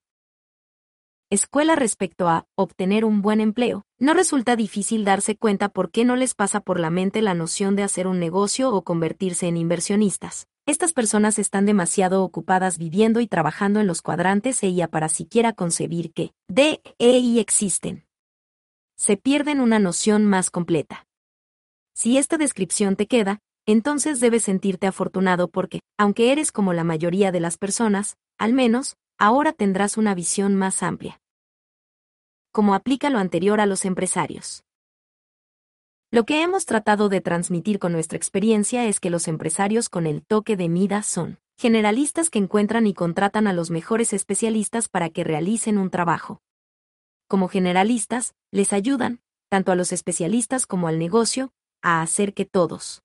escuela 1.31 1.75
respecto 1.75 2.29
a 2.29 2.47
obtener 2.55 3.05
un 3.05 3.23
buen 3.23 3.41
empleo, 3.41 3.85
no 3.99 4.15
resulta 4.15 4.55
difícil 4.55 5.05
darse 5.05 5.37
cuenta 5.37 5.69
por 5.69 5.91
qué 5.91 6.05
no 6.05 6.15
les 6.15 6.35
pasa 6.35 6.61
por 6.61 6.79
la 6.79 6.91
mente 6.91 7.23
la 7.23 7.35
noción 7.35 7.75
de 7.75 7.83
hacer 7.83 8.07
un 8.07 8.21
negocio 8.21 8.73
o 8.73 8.85
convertirse 8.85 9.49
en 9.49 9.57
inversionistas. 9.57 10.47
Estas 10.65 10.93
personas 10.93 11.41
están 11.41 11.67
demasiado 11.67 12.23
ocupadas 12.23 12.79
viviendo 12.79 13.19
y 13.19 13.27
trabajando 13.27 13.81
en 13.81 13.89
los 13.89 14.01
cuadrantes 14.01 14.63
EIA 14.63 14.87
para 14.87 15.09
siquiera 15.09 15.55
concebir 15.55 16.13
que 16.13 16.31
D 16.47 16.81
e 17.01 17.19
I 17.19 17.41
existen. 17.41 18.07
Se 18.95 19.17
pierden 19.17 19.61
una 19.61 19.81
noción 19.81 20.25
más 20.25 20.51
completa. 20.51 21.09
Si 21.95 22.17
esta 22.17 22.37
descripción 22.37 22.95
te 22.95 23.09
queda, 23.09 23.41
entonces 23.73 24.19
debes 24.19 24.45
sentirte 24.45 24.87
afortunado 24.87 25.49
porque, 25.49 25.81
aunque 25.99 26.33
eres 26.33 26.53
como 26.53 26.73
la 26.73 26.85
mayoría 26.85 27.33
de 27.33 27.41
las 27.41 27.59
personas, 27.59 28.17
al 28.39 28.55
menos, 28.55 28.97
ahora 29.19 29.53
tendrás 29.53 29.99
una 29.99 30.15
visión 30.15 30.55
más 30.55 30.83
amplia. 30.83 31.21
Como 32.51 32.75
aplica 32.75 33.11
lo 33.11 33.19
anterior 33.19 33.61
a 33.61 33.67
los 33.67 33.85
empresarios. 33.85 34.65
Lo 36.11 36.25
que 36.25 36.43
hemos 36.43 36.65
tratado 36.65 37.11
de 37.11 37.21
transmitir 37.21 37.79
con 37.79 37.93
nuestra 37.93 38.17
experiencia 38.17 38.87
es 38.87 39.01
que 39.01 39.11
los 39.11 39.29
empresarios 39.29 39.91
con 39.91 40.07
el 40.07 40.25
toque 40.25 40.57
de 40.57 40.71
mida 40.71 41.03
son 41.03 41.39
generalistas 41.59 42.31
que 42.31 42.39
encuentran 42.39 42.87
y 42.87 42.95
contratan 42.95 43.47
a 43.47 43.53
los 43.53 43.71
mejores 43.71 44.15
especialistas 44.15 44.89
para 44.89 45.11
que 45.11 45.25
realicen 45.25 45.77
un 45.77 45.91
trabajo. 45.91 46.41
Como 47.29 47.49
generalistas, 47.49 48.35
les 48.51 48.73
ayudan, 48.73 49.21
tanto 49.51 49.73
a 49.73 49.75
los 49.75 49.93
especialistas 49.93 50.65
como 50.65 50.89
al 50.89 50.99
negocio, 50.99 51.53
a 51.83 52.01
hacer 52.01 52.33
que 52.33 52.47
todos 52.47 53.03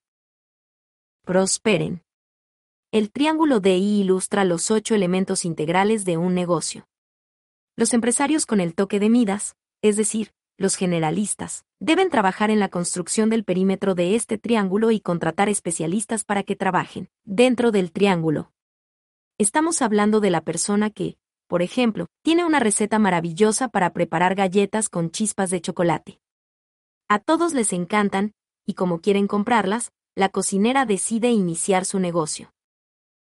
prosperen. 1.24 2.04
El 2.92 3.10
triángulo 3.10 3.62
de 3.62 3.78
I 3.78 4.02
ilustra 4.02 4.44
los 4.44 4.70
ocho 4.72 4.94
elementos 4.94 5.46
integrales 5.46 6.04
de 6.04 6.18
un 6.18 6.34
negocio. 6.36 6.86
Los 7.78 7.94
empresarios 7.94 8.46
con 8.46 8.60
el 8.60 8.76
toque 8.76 9.00
de 9.00 9.10
Midas, 9.10 9.56
es 9.82 9.96
decir, 9.96 10.34
los 10.58 10.76
generalistas, 10.76 11.64
deben 11.80 12.10
trabajar 12.10 12.52
en 12.52 12.60
la 12.60 12.68
construcción 12.68 13.30
del 13.30 13.46
perímetro 13.46 13.96
de 13.96 14.16
este 14.16 14.38
triángulo 14.38 14.92
y 14.92 15.00
contratar 15.00 15.48
especialistas 15.48 16.26
para 16.26 16.44
que 16.44 16.58
trabajen 16.58 17.10
dentro 17.24 17.72
del 17.72 17.94
triángulo. 17.94 18.52
Estamos 19.38 19.82
hablando 19.82 20.20
de 20.20 20.30
la 20.30 20.42
persona 20.42 20.90
que, 20.90 21.18
por 21.48 21.62
ejemplo, 21.62 22.08
tiene 22.22 22.44
una 22.44 22.60
receta 22.60 23.00
maravillosa 23.00 23.70
para 23.70 23.94
preparar 23.94 24.36
galletas 24.36 24.90
con 24.90 25.10
chispas 25.10 25.50
de 25.52 25.62
chocolate. 25.62 26.20
A 27.08 27.20
todos 27.20 27.54
les 27.54 27.72
encantan, 27.72 28.34
y 28.66 28.74
como 28.74 29.00
quieren 29.00 29.28
comprarlas, 29.28 29.94
la 30.16 30.30
cocinera 30.30 30.86
decide 30.86 31.32
iniciar 31.32 31.86
su 31.86 32.00
negocio. 32.00 32.54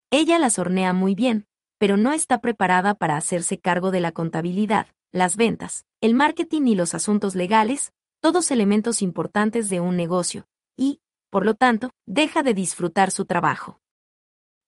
Ella 0.10 0.40
las 0.40 0.60
hornea 0.60 0.94
muy 0.94 1.16
bien, 1.16 1.46
pero 1.78 1.98
no 1.98 2.12
está 2.12 2.42
preparada 2.42 2.96
para 2.96 3.18
hacerse 3.18 3.60
cargo 3.60 3.92
de 3.92 4.02
la 4.02 4.12
contabilidad, 4.12 4.88
las 5.12 5.36
ventas, 5.36 5.86
el 6.02 6.16
marketing 6.16 6.64
y 6.64 6.76
los 6.76 6.94
asuntos 6.94 7.36
legales, 7.36 7.94
todos 8.20 8.52
elementos 8.52 9.02
importantes 9.02 9.70
de 9.70 9.80
un 9.80 9.96
negocio, 9.96 10.48
y, 10.78 11.02
por 11.30 11.46
lo 11.46 11.56
tanto, 11.56 11.92
deja 12.06 12.44
de 12.44 12.54
disfrutar 12.54 13.12
su 13.12 13.26
trabajo. 13.26 13.80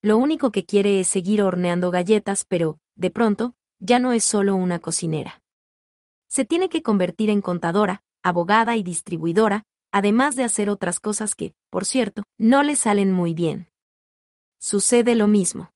Lo 0.02 0.18
único 0.18 0.50
que 0.50 0.64
quiere 0.64 1.00
es 1.00 1.08
seguir 1.08 1.42
horneando 1.42 1.90
galletas, 1.90 2.44
pero, 2.44 2.78
de 2.94 3.10
pronto, 3.10 3.54
ya 3.78 3.98
no 3.98 4.12
es 4.12 4.24
solo 4.24 4.54
una 4.54 4.78
cocinera. 4.78 5.42
Se 6.28 6.44
tiene 6.44 6.68
que 6.68 6.82
convertir 6.82 7.30
en 7.30 7.40
contadora, 7.40 8.02
abogada 8.22 8.76
y 8.76 8.82
distribuidora, 8.82 9.64
además 9.94 10.34
de 10.34 10.42
hacer 10.42 10.68
otras 10.68 10.98
cosas 10.98 11.36
que, 11.36 11.54
por 11.70 11.84
cierto, 11.84 12.24
no 12.36 12.64
le 12.64 12.74
salen 12.74 13.12
muy 13.12 13.32
bien. 13.32 13.68
Sucede 14.58 15.14
lo 15.14 15.28
mismo 15.28 15.70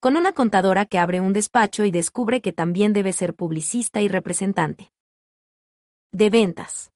con 0.00 0.16
una 0.16 0.32
contadora 0.32 0.86
que 0.86 0.98
abre 0.98 1.20
un 1.20 1.32
despacho 1.32 1.84
y 1.84 1.90
descubre 1.90 2.40
que 2.40 2.52
también 2.52 2.92
debe 2.92 3.12
ser 3.12 3.34
publicista 3.34 4.00
y 4.00 4.06
representante. 4.06 4.92
De 6.12 6.30
ventas. 6.30 6.92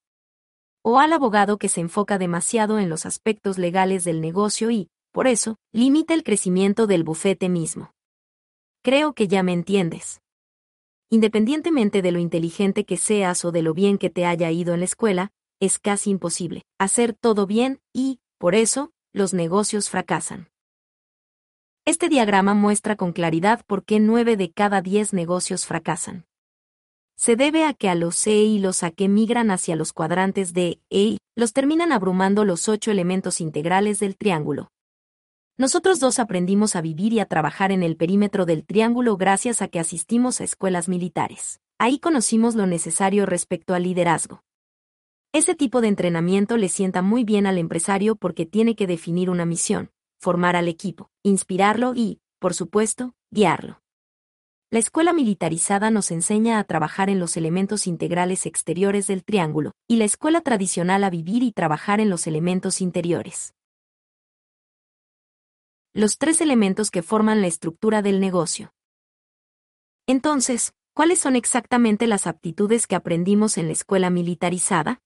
O 0.82 1.00
al 1.00 1.12
abogado 1.12 1.58
que 1.58 1.68
se 1.68 1.80
enfoca 1.80 2.16
demasiado 2.16 2.78
en 2.78 2.88
los 2.88 3.04
aspectos 3.04 3.58
legales 3.58 4.04
del 4.04 4.20
negocio 4.20 4.70
y, 4.70 4.88
por 5.10 5.26
eso, 5.26 5.56
limita 5.72 6.14
el 6.14 6.22
crecimiento 6.22 6.86
del 6.86 7.02
bufete 7.02 7.48
mismo. 7.48 7.92
Creo 8.84 9.14
que 9.14 9.26
ya 9.26 9.42
me 9.42 9.52
entiendes. 9.52 10.21
Independientemente 11.12 12.00
de 12.00 12.10
lo 12.10 12.18
inteligente 12.20 12.86
que 12.86 12.96
seas 12.96 13.44
o 13.44 13.52
de 13.52 13.60
lo 13.60 13.74
bien 13.74 13.98
que 13.98 14.08
te 14.08 14.24
haya 14.24 14.50
ido 14.50 14.72
en 14.72 14.80
la 14.80 14.86
escuela, 14.86 15.30
es 15.60 15.78
casi 15.78 16.08
imposible 16.08 16.62
hacer 16.78 17.12
todo 17.12 17.46
bien 17.46 17.82
y, 17.92 18.20
por 18.38 18.54
eso, 18.54 18.92
los 19.12 19.34
negocios 19.34 19.90
fracasan. 19.90 20.48
Este 21.84 22.08
diagrama 22.08 22.54
muestra 22.54 22.96
con 22.96 23.12
claridad 23.12 23.60
por 23.66 23.84
qué 23.84 24.00
9 24.00 24.38
de 24.38 24.52
cada 24.52 24.80
10 24.80 25.12
negocios 25.12 25.66
fracasan. 25.66 26.24
Se 27.14 27.36
debe 27.36 27.66
a 27.66 27.74
que 27.74 27.90
a 27.90 27.94
los 27.94 28.16
C 28.16 28.32
y 28.32 28.58
los 28.58 28.82
A 28.82 28.90
que 28.90 29.10
migran 29.10 29.50
hacia 29.50 29.76
los 29.76 29.92
cuadrantes 29.92 30.54
de 30.54 30.80
E, 30.88 31.18
los 31.36 31.52
terminan 31.52 31.92
abrumando 31.92 32.46
los 32.46 32.70
ocho 32.70 32.90
elementos 32.90 33.42
integrales 33.42 34.00
del 34.00 34.16
triángulo. 34.16 34.70
Nosotros 35.62 36.00
dos 36.00 36.18
aprendimos 36.18 36.74
a 36.74 36.80
vivir 36.80 37.12
y 37.12 37.20
a 37.20 37.26
trabajar 37.26 37.70
en 37.70 37.84
el 37.84 37.96
perímetro 37.96 38.46
del 38.46 38.64
triángulo 38.64 39.16
gracias 39.16 39.62
a 39.62 39.68
que 39.68 39.78
asistimos 39.78 40.40
a 40.40 40.44
escuelas 40.44 40.88
militares. 40.88 41.60
Ahí 41.78 42.00
conocimos 42.00 42.56
lo 42.56 42.66
necesario 42.66 43.26
respecto 43.26 43.72
al 43.72 43.84
liderazgo. 43.84 44.42
Ese 45.32 45.54
tipo 45.54 45.80
de 45.80 45.86
entrenamiento 45.86 46.56
le 46.56 46.68
sienta 46.68 47.00
muy 47.00 47.22
bien 47.22 47.46
al 47.46 47.58
empresario 47.58 48.16
porque 48.16 48.44
tiene 48.44 48.74
que 48.74 48.88
definir 48.88 49.30
una 49.30 49.46
misión, 49.46 49.92
formar 50.20 50.56
al 50.56 50.66
equipo, 50.66 51.10
inspirarlo 51.22 51.92
y, 51.94 52.18
por 52.40 52.54
supuesto, 52.54 53.14
guiarlo. 53.30 53.82
La 54.72 54.80
escuela 54.80 55.12
militarizada 55.12 55.92
nos 55.92 56.10
enseña 56.10 56.58
a 56.58 56.64
trabajar 56.64 57.08
en 57.08 57.20
los 57.20 57.36
elementos 57.36 57.86
integrales 57.86 58.46
exteriores 58.46 59.06
del 59.06 59.22
triángulo, 59.22 59.70
y 59.86 59.94
la 59.94 60.06
escuela 60.06 60.40
tradicional 60.40 61.04
a 61.04 61.10
vivir 61.10 61.44
y 61.44 61.52
trabajar 61.52 62.00
en 62.00 62.10
los 62.10 62.26
elementos 62.26 62.80
interiores. 62.80 63.54
Los 65.94 66.16
tres 66.16 66.40
elementos 66.40 66.90
que 66.90 67.02
forman 67.02 67.42
la 67.42 67.48
estructura 67.48 68.00
del 68.00 68.18
negocio. 68.18 68.72
Entonces, 70.06 70.72
¿cuáles 70.94 71.20
son 71.20 71.36
exactamente 71.36 72.06
las 72.06 72.26
aptitudes 72.26 72.86
que 72.86 72.94
aprendimos 72.94 73.58
en 73.58 73.66
la 73.66 73.72
escuela 73.74 74.08
militarizada? 74.08 75.02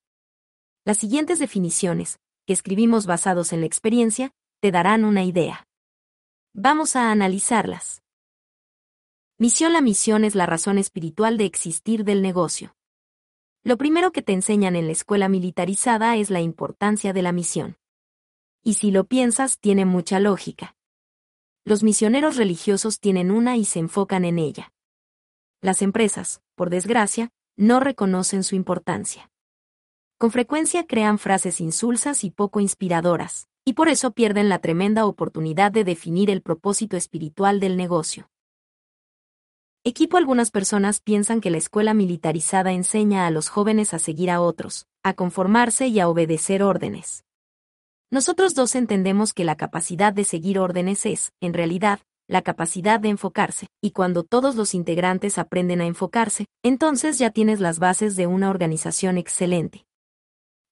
Las 0.84 0.98
siguientes 0.98 1.40
definiciones, 1.40 2.20
que 2.46 2.52
escribimos 2.52 3.06
basados 3.06 3.52
en 3.52 3.62
la 3.62 3.66
experiencia, 3.66 4.30
te 4.60 4.70
darán 4.70 5.04
una 5.04 5.24
idea. 5.24 5.66
Vamos 6.54 6.94
a 6.94 7.10
analizarlas. 7.10 8.04
Misión 9.38 9.72
La 9.72 9.80
misión 9.80 10.22
es 10.22 10.36
la 10.36 10.46
razón 10.46 10.78
espiritual 10.78 11.36
de 11.36 11.46
existir 11.46 12.04
del 12.04 12.22
negocio. 12.22 12.76
Lo 13.64 13.76
primero 13.76 14.12
que 14.12 14.22
te 14.22 14.34
enseñan 14.34 14.76
en 14.76 14.86
la 14.86 14.92
escuela 14.92 15.28
militarizada 15.28 16.14
es 16.14 16.30
la 16.30 16.42
importancia 16.42 17.12
de 17.12 17.22
la 17.22 17.32
misión. 17.32 17.76
Y 18.62 18.74
si 18.74 18.92
lo 18.92 19.02
piensas, 19.02 19.58
tiene 19.58 19.84
mucha 19.84 20.20
lógica. 20.20 20.75
Los 21.68 21.82
misioneros 21.82 22.36
religiosos 22.36 23.00
tienen 23.00 23.32
una 23.32 23.56
y 23.56 23.64
se 23.64 23.80
enfocan 23.80 24.24
en 24.24 24.38
ella. 24.38 24.72
Las 25.60 25.82
empresas, 25.82 26.40
por 26.54 26.70
desgracia, 26.70 27.30
no 27.56 27.80
reconocen 27.80 28.44
su 28.44 28.54
importancia. 28.54 29.32
Con 30.16 30.30
frecuencia 30.30 30.86
crean 30.86 31.18
frases 31.18 31.60
insulsas 31.60 32.22
y 32.22 32.30
poco 32.30 32.60
inspiradoras, 32.60 33.48
y 33.64 33.72
por 33.72 33.88
eso 33.88 34.12
pierden 34.12 34.48
la 34.48 34.60
tremenda 34.60 35.06
oportunidad 35.06 35.72
de 35.72 35.82
definir 35.82 36.30
el 36.30 36.40
propósito 36.40 36.96
espiritual 36.96 37.58
del 37.58 37.76
negocio. 37.76 38.30
Equipo 39.82 40.18
Algunas 40.18 40.52
personas 40.52 41.00
piensan 41.00 41.40
que 41.40 41.50
la 41.50 41.58
escuela 41.58 41.94
militarizada 41.94 42.70
enseña 42.70 43.26
a 43.26 43.32
los 43.32 43.48
jóvenes 43.48 43.92
a 43.92 43.98
seguir 43.98 44.30
a 44.30 44.40
otros, 44.40 44.86
a 45.02 45.14
conformarse 45.14 45.88
y 45.88 45.98
a 45.98 46.08
obedecer 46.08 46.62
órdenes. 46.62 47.25
Nosotros 48.10 48.54
dos 48.54 48.76
entendemos 48.76 49.32
que 49.32 49.44
la 49.44 49.56
capacidad 49.56 50.12
de 50.12 50.22
seguir 50.22 50.60
órdenes 50.60 51.06
es, 51.06 51.32
en 51.40 51.54
realidad, 51.54 51.98
la 52.28 52.42
capacidad 52.42 53.00
de 53.00 53.08
enfocarse, 53.08 53.66
y 53.80 53.90
cuando 53.90 54.22
todos 54.22 54.54
los 54.54 54.74
integrantes 54.74 55.38
aprenden 55.38 55.80
a 55.80 55.86
enfocarse, 55.86 56.46
entonces 56.62 57.18
ya 57.18 57.30
tienes 57.30 57.58
las 57.58 57.80
bases 57.80 58.14
de 58.14 58.28
una 58.28 58.50
organización 58.50 59.18
excelente. 59.18 59.86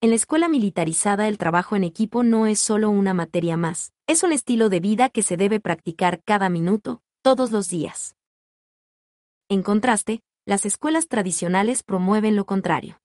En 0.00 0.10
la 0.10 0.16
escuela 0.16 0.48
militarizada 0.48 1.26
el 1.26 1.38
trabajo 1.38 1.74
en 1.74 1.82
equipo 1.82 2.22
no 2.22 2.46
es 2.46 2.60
solo 2.60 2.90
una 2.90 3.14
materia 3.14 3.56
más, 3.56 3.92
es 4.06 4.22
un 4.22 4.32
estilo 4.32 4.68
de 4.68 4.80
vida 4.80 5.08
que 5.08 5.22
se 5.22 5.36
debe 5.36 5.58
practicar 5.58 6.22
cada 6.24 6.48
minuto, 6.48 7.02
todos 7.22 7.50
los 7.50 7.68
días. 7.68 8.14
En 9.48 9.62
contraste, 9.62 10.20
las 10.46 10.66
escuelas 10.66 11.08
tradicionales 11.08 11.82
promueven 11.82 12.36
lo 12.36 12.44
contrario. 12.46 13.00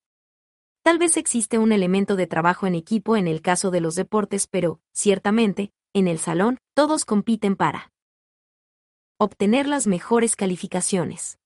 Tal 0.89 0.97
vez 0.97 1.17
existe 1.17 1.59
un 1.59 1.71
elemento 1.71 2.15
de 2.15 2.25
trabajo 2.25 2.65
en 2.65 2.73
equipo 2.73 3.15
en 3.15 3.27
el 3.27 3.43
caso 3.43 3.69
de 3.69 3.79
los 3.79 3.93
deportes, 3.93 4.47
pero, 4.47 4.81
ciertamente, 4.91 5.71
en 5.93 6.07
el 6.07 6.17
salón, 6.17 6.57
todos 6.73 7.05
compiten 7.05 7.55
para 7.55 7.91
obtener 9.19 9.67
las 9.67 9.85
mejores 9.85 10.35
calificaciones. 10.35 11.37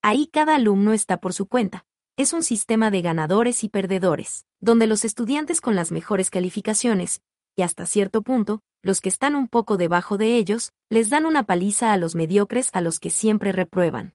Ahí 0.00 0.28
cada 0.28 0.54
alumno 0.54 0.94
está 0.94 1.18
por 1.18 1.34
su 1.34 1.46
cuenta, 1.46 1.84
es 2.16 2.32
un 2.32 2.42
sistema 2.42 2.90
de 2.90 3.02
ganadores 3.02 3.64
y 3.64 3.68
perdedores, 3.68 4.46
donde 4.60 4.86
los 4.86 5.04
estudiantes 5.04 5.60
con 5.60 5.76
las 5.76 5.92
mejores 5.92 6.30
calificaciones, 6.30 7.20
y 7.54 7.60
hasta 7.64 7.84
cierto 7.84 8.22
punto, 8.22 8.62
los 8.80 9.02
que 9.02 9.10
están 9.10 9.34
un 9.34 9.46
poco 9.46 9.76
debajo 9.76 10.16
de 10.16 10.38
ellos, 10.38 10.72
les 10.88 11.10
dan 11.10 11.26
una 11.26 11.42
paliza 11.42 11.92
a 11.92 11.98
los 11.98 12.14
mediocres 12.14 12.70
a 12.72 12.80
los 12.80 12.98
que 12.98 13.10
siempre 13.10 13.52
reprueban. 13.52 14.14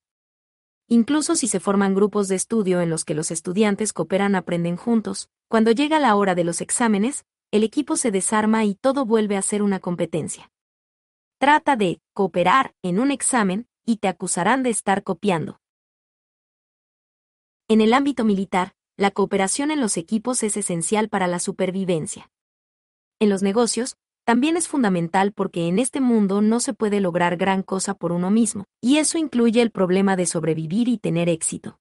Incluso 0.91 1.35
si 1.35 1.47
se 1.47 1.59
forman 1.59 1.93
grupos 1.93 2.27
de 2.27 2.35
estudio 2.35 2.81
en 2.81 2.89
los 2.89 3.05
que 3.05 3.13
los 3.13 3.29
estudiantes 3.29 3.93
cooperan 3.93 4.33
aprenden 4.33 4.75
juntos, 4.75 5.29
cuando 5.47 5.69
llega 5.69 5.99
la 5.99 6.15
hora 6.15 6.33
de 6.33 6.43
los 6.43 6.61
exámenes, 6.61 7.25
el 7.51 7.63
equipo 7.63 7.95
se 7.95 8.09
desarma 8.09 8.65
y 8.65 8.73
todo 8.73 9.05
vuelve 9.05 9.37
a 9.37 9.43
ser 9.43 9.61
una 9.61 9.79
competencia. 9.79 10.51
Trata 11.37 11.75
de 11.75 12.01
cooperar 12.13 12.73
en 12.81 12.99
un 12.99 13.11
examen 13.11 13.67
y 13.85 13.97
te 13.97 14.07
acusarán 14.07 14.63
de 14.63 14.71
estar 14.71 15.03
copiando. 15.03 15.61
En 17.67 17.81
el 17.81 17.93
ámbito 17.93 18.25
militar, 18.25 18.73
la 18.97 19.11
cooperación 19.11 19.69
en 19.69 19.81
los 19.81 19.95
equipos 19.95 20.41
es 20.41 20.57
esencial 20.57 21.07
para 21.07 21.27
la 21.27 21.37
supervivencia. 21.37 22.31
En 23.19 23.29
los 23.29 23.43
negocios, 23.43 23.95
también 24.29 24.57
es 24.57 24.67
fundamental 24.67 25.31
porque 25.31 25.67
en 25.67 25.79
este 25.79 26.01
mundo 26.01 26.43
no 26.43 26.59
se 26.59 26.75
puede 26.75 26.99
lograr 26.99 27.35
gran 27.35 27.63
cosa 27.63 27.95
por 27.95 28.11
uno 28.11 28.29
mismo, 28.29 28.65
y 28.79 28.97
eso 28.97 29.17
incluye 29.17 29.59
el 29.59 29.71
problema 29.71 30.15
de 30.15 30.27
sobrevivir 30.27 30.87
y 30.87 30.99
tener 30.99 31.29
éxito. 31.29 31.79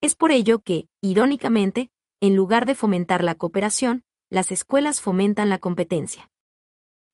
Es 0.00 0.16
por 0.16 0.32
ello 0.32 0.58
que, 0.58 0.88
irónicamente, 1.00 1.88
en 2.20 2.34
lugar 2.34 2.66
de 2.66 2.74
fomentar 2.74 3.22
la 3.22 3.36
cooperación, 3.36 4.02
las 4.28 4.50
escuelas 4.50 5.00
fomentan 5.00 5.50
la 5.50 5.58
competencia. 5.58 6.32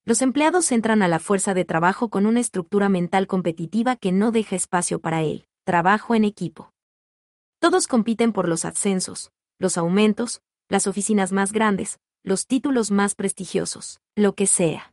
Los 0.07 0.23
empleados 0.23 0.73
entran 0.73 1.03
a 1.03 1.09
la 1.09 1.19
fuerza 1.19 1.53
de 1.53 1.67
trabajo 1.67 2.09
con 2.09 2.25
una 2.25 2.41
estructura 2.41 2.89
mental 2.89 3.27
competitiva 3.27 3.97
que 3.97 4.13
no 4.13 4.31
deja 4.31 4.57
espacio 4.57 4.99
para 4.99 5.21
él, 5.21 5.47
trabajo 5.65 6.15
en 6.15 6.25
equipo. 6.25 6.73
Todos 7.59 7.87
compiten 7.87 8.33
por 8.33 8.49
los 8.49 8.65
ascensos, 8.65 9.31
los 9.59 9.77
aumentos, 9.77 10.41
las 10.71 10.87
oficinas 10.87 11.33
más 11.33 11.53
grandes, 11.53 11.99
los 12.29 12.47
títulos 12.47 12.91
más 12.91 13.15
prestigiosos, 13.15 14.03
lo 14.15 14.35
que 14.35 14.47
sea. 14.47 14.93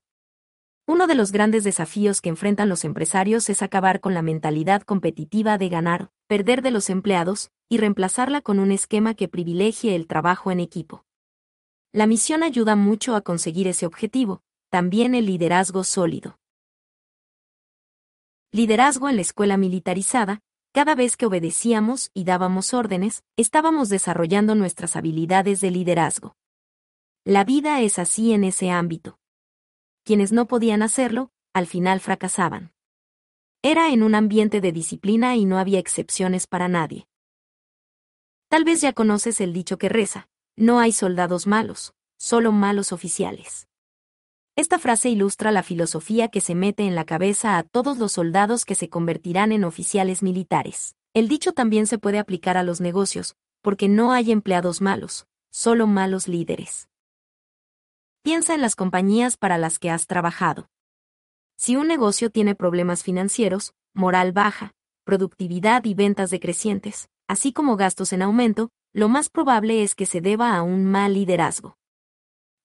Uno 0.88 1.06
de 1.06 1.16
los 1.16 1.34
grandes 1.34 1.66
desafíos 1.66 2.22
que 2.22 2.30
enfrentan 2.30 2.70
los 2.70 2.86
empresarios 2.86 3.50
es 3.50 3.62
acabar 3.62 4.00
con 4.00 4.14
la 4.14 4.22
mentalidad 4.22 4.84
competitiva 4.84 5.58
de 5.58 5.68
ganar, 5.68 6.12
perder 6.28 6.62
de 6.62 6.72
los 6.72 6.90
empleados, 6.90 7.52
y 7.68 7.78
reemplazarla 7.78 8.40
con 8.40 8.60
un 8.60 8.72
esquema 8.72 9.16
que 9.16 9.28
privilegie 9.28 9.96
el 9.96 10.08
trabajo 10.08 10.50
en 10.50 10.62
equipo. 10.62 11.04
La 11.92 12.08
misión 12.08 12.42
ayuda 12.42 12.78
mucho 12.78 13.16
a 13.16 13.22
conseguir 13.22 13.68
ese 13.68 13.86
objetivo, 13.86 14.42
también 14.70 15.14
el 15.14 15.26
liderazgo 15.26 15.84
sólido. 15.84 16.40
Liderazgo 18.54 19.10
en 19.10 19.18
la 19.18 19.24
escuela 19.24 19.58
militarizada, 19.58 20.40
cada 20.72 20.96
vez 20.96 21.18
que 21.18 21.26
obedecíamos 21.26 22.12
y 22.14 22.24
dábamos 22.24 22.74
órdenes, 22.74 23.24
estábamos 23.36 23.90
desarrollando 23.90 24.56
nuestras 24.56 24.96
habilidades 24.96 25.60
de 25.60 25.72
liderazgo. 25.72 26.38
La 27.28 27.44
vida 27.44 27.82
es 27.82 27.98
así 27.98 28.34
en 28.34 28.44
ese 28.44 28.70
ámbito. 28.70 29.18
Quienes 30.04 30.32
no 30.32 30.46
podían 30.46 30.84
hacerlo, 30.84 31.32
al 31.54 31.66
final 31.66 32.00
fracasaban. 32.00 32.72
Era 33.64 33.92
en 33.92 34.04
un 34.04 34.14
ambiente 34.14 34.62
de 34.62 34.72
disciplina 34.72 35.36
y 35.36 35.46
no 35.46 35.58
había 35.58 35.80
excepciones 35.80 36.46
para 36.46 36.68
nadie. 36.68 37.08
Tal 38.48 38.64
vez 38.64 38.80
ya 38.82 38.94
conoces 38.94 39.42
el 39.42 39.54
dicho 39.54 39.80
que 39.80 39.90
reza, 39.90 40.30
no 40.56 40.78
hay 40.78 40.92
soldados 40.92 41.48
malos, 41.48 41.96
solo 42.20 42.52
malos 42.52 42.92
oficiales. 42.92 43.68
Esta 44.56 44.78
frase 44.78 45.10
ilustra 45.10 45.52
la 45.52 45.64
filosofía 45.64 46.28
que 46.28 46.42
se 46.42 46.54
mete 46.54 46.84
en 46.84 46.94
la 46.94 47.06
cabeza 47.06 47.58
a 47.58 47.64
todos 47.64 47.98
los 47.98 48.12
soldados 48.12 48.66
que 48.66 48.76
se 48.76 48.88
convertirán 48.88 49.52
en 49.52 49.64
oficiales 49.64 50.22
militares. 50.22 50.96
El 51.16 51.28
dicho 51.28 51.54
también 51.54 51.88
se 51.88 51.98
puede 51.98 52.20
aplicar 52.20 52.56
a 52.56 52.62
los 52.62 52.82
negocios, 52.82 53.36
porque 53.64 53.90
no 53.90 54.12
hay 54.12 54.32
empleados 54.32 54.80
malos, 54.80 55.26
solo 55.50 55.88
malos 55.88 56.28
líderes. 56.28 56.88
Piensa 58.26 58.56
en 58.56 58.62
las 58.62 58.76
compañías 58.76 59.38
para 59.38 59.60
las 59.60 59.78
que 59.78 59.92
has 59.92 60.08
trabajado. 60.08 60.68
Si 61.58 61.76
un 61.76 61.88
negocio 61.88 62.32
tiene 62.32 62.56
problemas 62.56 63.04
financieros, 63.04 63.76
moral 63.94 64.32
baja, 64.32 64.74
productividad 65.04 65.86
y 65.86 65.94
ventas 65.94 66.32
decrecientes, 66.32 67.08
así 67.28 67.54
como 67.54 67.78
gastos 67.78 68.14
en 68.14 68.24
aumento, 68.24 68.72
lo 68.94 69.10
más 69.10 69.30
probable 69.30 69.84
es 69.84 69.94
que 69.94 70.08
se 70.08 70.22
deba 70.22 70.56
a 70.56 70.64
un 70.64 70.86
mal 70.86 71.14
liderazgo. 71.14 71.78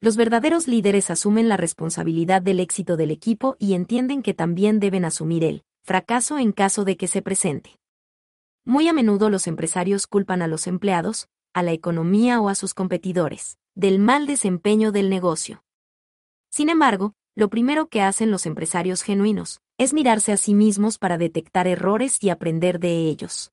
Los 0.01 0.17
verdaderos 0.17 0.67
líderes 0.67 1.11
asumen 1.11 1.51
la 1.51 1.59
responsabilidad 1.59 2.41
del 2.41 2.59
éxito 2.59 2.97
del 2.97 3.11
equipo 3.11 3.57
y 3.59 3.75
entienden 3.75 4.23
que 4.23 4.33
también 4.33 4.81
deben 4.81 5.05
asumir 5.05 5.45
el 5.45 5.63
fracaso 5.85 6.39
en 6.39 6.53
caso 6.53 6.87
de 6.87 6.97
que 6.97 7.07
se 7.07 7.21
presente. 7.21 7.79
Muy 8.65 8.89
a 8.89 8.95
menudo 8.95 9.29
los 9.29 9.47
empresarios 9.47 10.07
culpan 10.07 10.41
a 10.41 10.47
los 10.47 10.67
empleados, 10.67 11.29
a 11.53 11.63
la 11.63 11.73
economía 11.73 12.41
o 12.41 12.49
a 12.49 12.55
sus 12.55 12.73
competidores, 12.73 13.59
del 13.75 13.99
mal 13.99 14.27
desempeño 14.27 14.93
del 14.93 15.11
negocio. 15.11 15.65
Sin 16.51 16.69
embargo, 16.69 17.15
lo 17.37 17.49
primero 17.49 17.89
que 17.89 18.03
hacen 18.03 18.31
los 18.31 18.47
empresarios 18.47 19.03
genuinos 19.03 19.61
es 19.79 19.93
mirarse 19.95 20.33
a 20.33 20.37
sí 20.37 20.55
mismos 20.55 20.99
para 20.99 21.17
detectar 21.17 21.67
errores 21.67 22.23
y 22.23 22.31
aprender 22.31 22.81
de 22.81 23.09
ellos. 23.09 23.53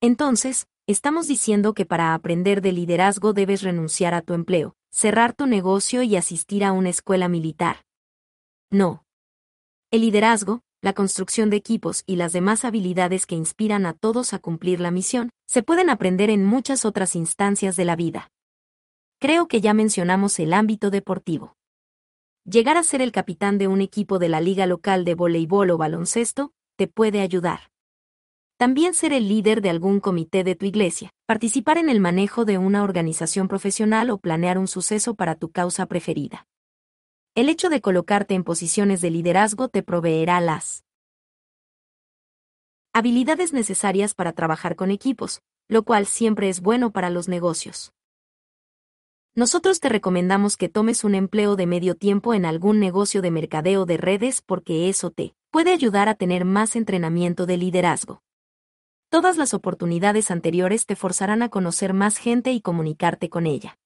Entonces, 0.00 0.66
estamos 0.86 1.28
diciendo 1.28 1.72
que 1.74 1.86
para 1.86 2.14
aprender 2.14 2.60
de 2.60 2.72
liderazgo 2.72 3.32
debes 3.32 3.62
renunciar 3.62 4.14
a 4.14 4.22
tu 4.22 4.34
empleo, 4.34 4.74
cerrar 4.90 5.34
tu 5.34 5.46
negocio 5.46 6.02
y 6.02 6.16
asistir 6.16 6.64
a 6.64 6.72
una 6.72 6.88
escuela 6.88 7.28
militar. 7.28 7.84
No. 8.70 9.04
El 9.90 10.02
liderazgo, 10.02 10.62
la 10.82 10.92
construcción 10.94 11.50
de 11.50 11.56
equipos 11.56 12.04
y 12.06 12.16
las 12.16 12.32
demás 12.32 12.64
habilidades 12.64 13.26
que 13.26 13.34
inspiran 13.34 13.84
a 13.84 13.92
todos 13.92 14.32
a 14.32 14.38
cumplir 14.38 14.80
la 14.80 14.90
misión, 14.90 15.30
se 15.46 15.62
pueden 15.62 15.90
aprender 15.90 16.30
en 16.30 16.44
muchas 16.44 16.84
otras 16.84 17.16
instancias 17.16 17.76
de 17.76 17.84
la 17.84 17.96
vida. 17.96 18.30
Creo 19.18 19.48
que 19.48 19.60
ya 19.60 19.74
mencionamos 19.74 20.38
el 20.38 20.54
ámbito 20.54 20.90
deportivo. 20.90 21.56
Llegar 22.44 22.78
a 22.78 22.82
ser 22.82 23.02
el 23.02 23.12
capitán 23.12 23.58
de 23.58 23.68
un 23.68 23.82
equipo 23.82 24.18
de 24.18 24.30
la 24.30 24.40
liga 24.40 24.66
local 24.66 25.04
de 25.04 25.14
voleibol 25.14 25.70
o 25.70 25.76
baloncesto 25.76 26.52
te 26.76 26.86
puede 26.86 27.20
ayudar. 27.20 27.70
También 28.56 28.94
ser 28.94 29.12
el 29.12 29.28
líder 29.28 29.60
de 29.60 29.70
algún 29.70 30.00
comité 30.00 30.44
de 30.44 30.54
tu 30.54 30.64
iglesia, 30.64 31.10
participar 31.26 31.76
en 31.76 31.90
el 31.90 32.00
manejo 32.00 32.46
de 32.46 32.56
una 32.56 32.82
organización 32.82 33.48
profesional 33.48 34.10
o 34.10 34.18
planear 34.18 34.56
un 34.56 34.68
suceso 34.68 35.14
para 35.14 35.34
tu 35.34 35.50
causa 35.50 35.84
preferida. 35.86 36.46
El 37.36 37.48
hecho 37.48 37.68
de 37.68 37.80
colocarte 37.80 38.34
en 38.34 38.42
posiciones 38.42 39.00
de 39.00 39.10
liderazgo 39.10 39.68
te 39.68 39.84
proveerá 39.84 40.40
las 40.40 40.82
habilidades 42.92 43.52
necesarias 43.52 44.14
para 44.14 44.32
trabajar 44.32 44.74
con 44.74 44.90
equipos, 44.90 45.40
lo 45.68 45.84
cual 45.84 46.06
siempre 46.06 46.48
es 46.48 46.60
bueno 46.60 46.90
para 46.90 47.08
los 47.08 47.28
negocios. 47.28 47.92
Nosotros 49.36 49.78
te 49.78 49.88
recomendamos 49.88 50.56
que 50.56 50.68
tomes 50.68 51.04
un 51.04 51.14
empleo 51.14 51.54
de 51.54 51.66
medio 51.66 51.94
tiempo 51.94 52.34
en 52.34 52.44
algún 52.44 52.80
negocio 52.80 53.22
de 53.22 53.30
mercadeo 53.30 53.86
de 53.86 53.96
redes 53.96 54.42
porque 54.42 54.88
eso 54.88 55.12
te 55.12 55.36
puede 55.52 55.72
ayudar 55.72 56.08
a 56.08 56.16
tener 56.16 56.44
más 56.44 56.74
entrenamiento 56.74 57.46
de 57.46 57.58
liderazgo. 57.58 58.22
Todas 59.08 59.36
las 59.36 59.54
oportunidades 59.54 60.32
anteriores 60.32 60.84
te 60.84 60.96
forzarán 60.96 61.42
a 61.42 61.48
conocer 61.48 61.94
más 61.94 62.16
gente 62.16 62.50
y 62.50 62.60
comunicarte 62.60 63.28
con 63.28 63.46
ella. 63.46 63.78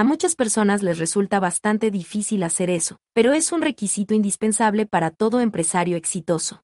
A 0.00 0.02
muchas 0.02 0.34
personas 0.34 0.82
les 0.82 0.98
resulta 0.98 1.40
bastante 1.40 1.90
difícil 1.90 2.42
hacer 2.42 2.70
eso, 2.70 2.96
pero 3.12 3.34
es 3.34 3.52
un 3.52 3.60
requisito 3.60 4.14
indispensable 4.14 4.86
para 4.86 5.10
todo 5.10 5.42
empresario 5.42 5.98
exitoso. 5.98 6.62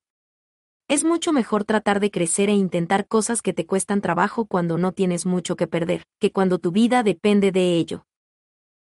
Es 0.89 1.05
mucho 1.05 1.34
mejor 1.34 1.65
tratar 1.65 2.00
de 2.00 2.10
crecer 2.10 2.48
e 2.48 2.55
intentar 2.55 3.06
cosas 3.06 3.42
que 3.42 3.52
te 3.52 3.66
cuestan 3.66 4.00
trabajo 4.00 4.47
cuando 4.47 4.78
no 4.78 4.92
tienes 4.92 5.26
mucho 5.26 5.55
que 5.55 5.66
perder, 5.66 6.05
que 6.18 6.32
cuando 6.32 6.58
tu 6.58 6.73
vida 6.73 7.02
depende 7.02 7.52
de 7.52 7.76
ello. 7.76 8.06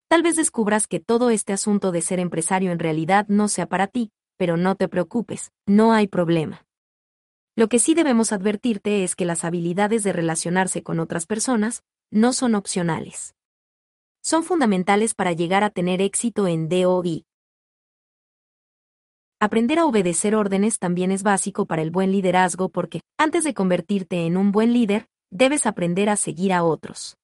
Tal 0.10 0.22
vez 0.22 0.36
descubras 0.36 0.86
que 0.86 1.00
todo 1.00 1.30
este 1.30 1.54
asunto 1.54 1.94
de 1.94 2.02
ser 2.02 2.20
empresario 2.20 2.74
en 2.74 2.80
realidad 2.80 3.28
no 3.30 3.48
sea 3.48 3.68
para 3.68 3.88
ti, 3.88 4.12
pero 4.36 4.58
no 4.58 4.76
te 4.76 4.90
preocupes, 4.90 5.54
no 5.66 5.94
hay 5.94 6.08
problema. 6.08 6.66
Lo 7.56 7.70
que 7.70 7.80
sí 7.80 7.94
debemos 7.94 8.34
advertirte 8.34 9.06
es 9.06 9.16
que 9.16 9.24
las 9.24 9.46
habilidades 9.46 10.04
de 10.04 10.12
relacionarse 10.12 10.84
con 10.84 11.00
otras 11.00 11.26
personas 11.26 11.84
no 12.12 12.34
son 12.34 12.56
opcionales 12.56 13.34
son 14.22 14.44
fundamentales 14.44 15.14
para 15.14 15.34
llegar 15.34 15.64
a 15.64 15.70
tener 15.70 16.02
éxito 16.02 16.48
en 16.48 16.70
DOI. 16.70 17.26
Aprender 19.40 19.80
a 19.80 19.86
obedecer 19.86 20.36
órdenes 20.36 20.78
también 20.78 21.12
es 21.12 21.24
básico 21.24 21.66
para 21.66 21.82
el 21.82 21.90
buen 21.90 22.12
liderazgo 22.12 22.70
porque, 22.70 23.02
antes 23.18 23.44
de 23.44 23.56
convertirte 23.56 24.28
en 24.28 24.38
un 24.38 24.52
buen 24.52 24.72
líder, 24.72 25.08
debes 25.32 25.66
aprender 25.66 26.10
a 26.10 26.16
seguir 26.16 26.54
a 26.54 26.64
otros. 26.64 27.18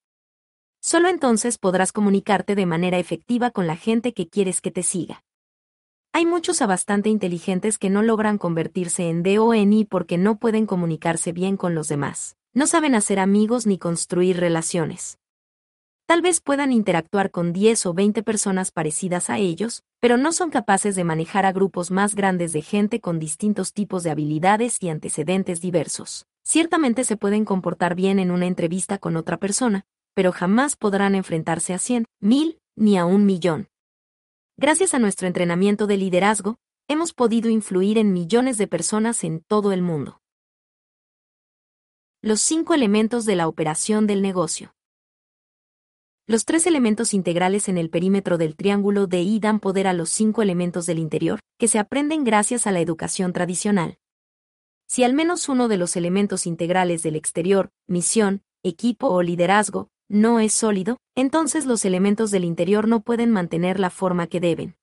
Solo 0.82 1.10
entonces 1.10 1.60
podrás 1.60 1.92
comunicarte 1.92 2.56
de 2.56 2.66
manera 2.66 2.98
efectiva 2.98 3.52
con 3.52 3.68
la 3.68 3.76
gente 3.76 4.14
que 4.14 4.28
quieres 4.28 4.62
que 4.62 4.72
te 4.72 4.82
siga. 4.82 5.24
Hay 6.14 6.26
muchos 6.26 6.64
a 6.64 6.66
bastante 6.66 7.10
inteligentes 7.10 7.78
que 7.78 7.92
no 7.92 8.02
logran 8.02 8.40
convertirse 8.40 9.10
en 9.10 9.22
DONI 9.22 9.86
porque 9.86 10.18
no 10.18 10.40
pueden 10.40 10.66
comunicarse 10.66 11.32
bien 11.32 11.58
con 11.58 11.76
los 11.76 11.88
demás. 11.88 12.36
No 12.54 12.66
saben 12.66 12.96
hacer 12.96 13.20
amigos 13.20 13.68
ni 13.68 13.78
construir 13.78 14.40
relaciones. 14.40 15.20
Tal 16.08 16.22
vez 16.22 16.40
puedan 16.40 16.72
interactuar 16.72 17.32
con 17.32 17.52
10 17.52 17.86
o 17.88 17.94
20 17.94 18.24
personas 18.24 18.72
parecidas 18.72 19.30
a 19.30 19.40
ellos, 19.40 19.84
pero 20.00 20.16
no 20.16 20.32
son 20.32 20.50
capaces 20.52 20.96
de 20.96 21.04
manejar 21.04 21.46
a 21.46 21.52
grupos 21.52 21.92
más 21.92 22.16
grandes 22.16 22.54
de 22.54 22.62
gente 22.62 23.02
con 23.02 23.20
distintos 23.20 23.74
tipos 23.74 24.04
de 24.04 24.12
habilidades 24.12 24.82
y 24.82 24.88
antecedentes 24.88 25.60
diversos. 25.60 26.26
Ciertamente 26.46 27.04
se 27.04 27.18
pueden 27.18 27.44
comportar 27.44 27.94
bien 27.94 28.20
en 28.20 28.32
una 28.32 28.46
entrevista 28.46 29.00
con 29.00 29.18
otra 29.18 29.36
persona, 29.36 29.84
pero 30.14 30.32
jamás 30.32 30.78
podrán 30.78 31.14
enfrentarse 31.14 31.74
a 31.74 31.78
100, 31.78 32.06
1000 32.22 32.58
ni 32.78 32.98
a 32.98 33.04
un 33.04 33.26
millón. 33.26 33.68
Gracias 34.56 34.94
a 34.94 35.00
nuestro 35.00 35.28
entrenamiento 35.28 35.88
de 35.88 35.98
liderazgo, 35.98 36.56
hemos 36.88 37.12
podido 37.12 37.50
influir 37.50 37.98
en 37.98 38.14
millones 38.14 38.58
de 38.58 38.68
personas 38.68 39.26
en 39.26 39.42
todo 39.42 39.74
el 39.74 39.82
mundo. 39.82 40.22
Los 42.22 42.40
cinco 42.40 42.74
elementos 42.74 43.26
de 43.26 43.36
la 43.36 43.50
operación 43.50 44.08
del 44.08 44.22
negocio. 44.22 44.77
Los 46.30 46.44
tres 46.44 46.68
elementos 46.68 47.14
integrales 47.14 47.70
en 47.70 47.78
el 47.78 47.90
perímetro 47.90 48.38
del 48.38 48.58
triángulo 48.58 49.08
de 49.08 49.22
I 49.22 49.40
dan 49.40 49.62
poder 49.62 49.88
a 49.88 49.94
los 49.94 50.10
cinco 50.10 50.42
elementos 50.42 50.86
del 50.86 51.00
interior, 51.00 51.40
que 51.58 51.70
se 51.70 51.80
aprenden 51.80 52.26
gracias 52.26 52.68
a 52.68 52.74
la 52.74 52.82
educación 52.82 53.32
tradicional. 53.32 53.98
Si 54.90 55.06
al 55.06 55.14
menos 55.14 55.48
uno 55.48 55.70
de 55.70 55.78
los 55.78 55.96
elementos 55.96 56.46
integrales 56.46 57.02
del 57.02 57.16
exterior, 57.16 57.70
misión, 57.88 58.42
equipo 58.62 59.08
o 59.08 59.22
liderazgo, 59.22 59.88
no 60.10 60.42
es 60.42 60.52
sólido, 60.52 60.98
entonces 61.16 61.66
los 61.66 61.86
elementos 61.86 62.30
del 62.30 62.44
interior 62.44 62.90
no 62.90 63.00
pueden 63.04 63.32
mantener 63.32 63.80
la 63.80 63.90
forma 63.90 64.28
que 64.28 64.42
deben. 64.42 64.76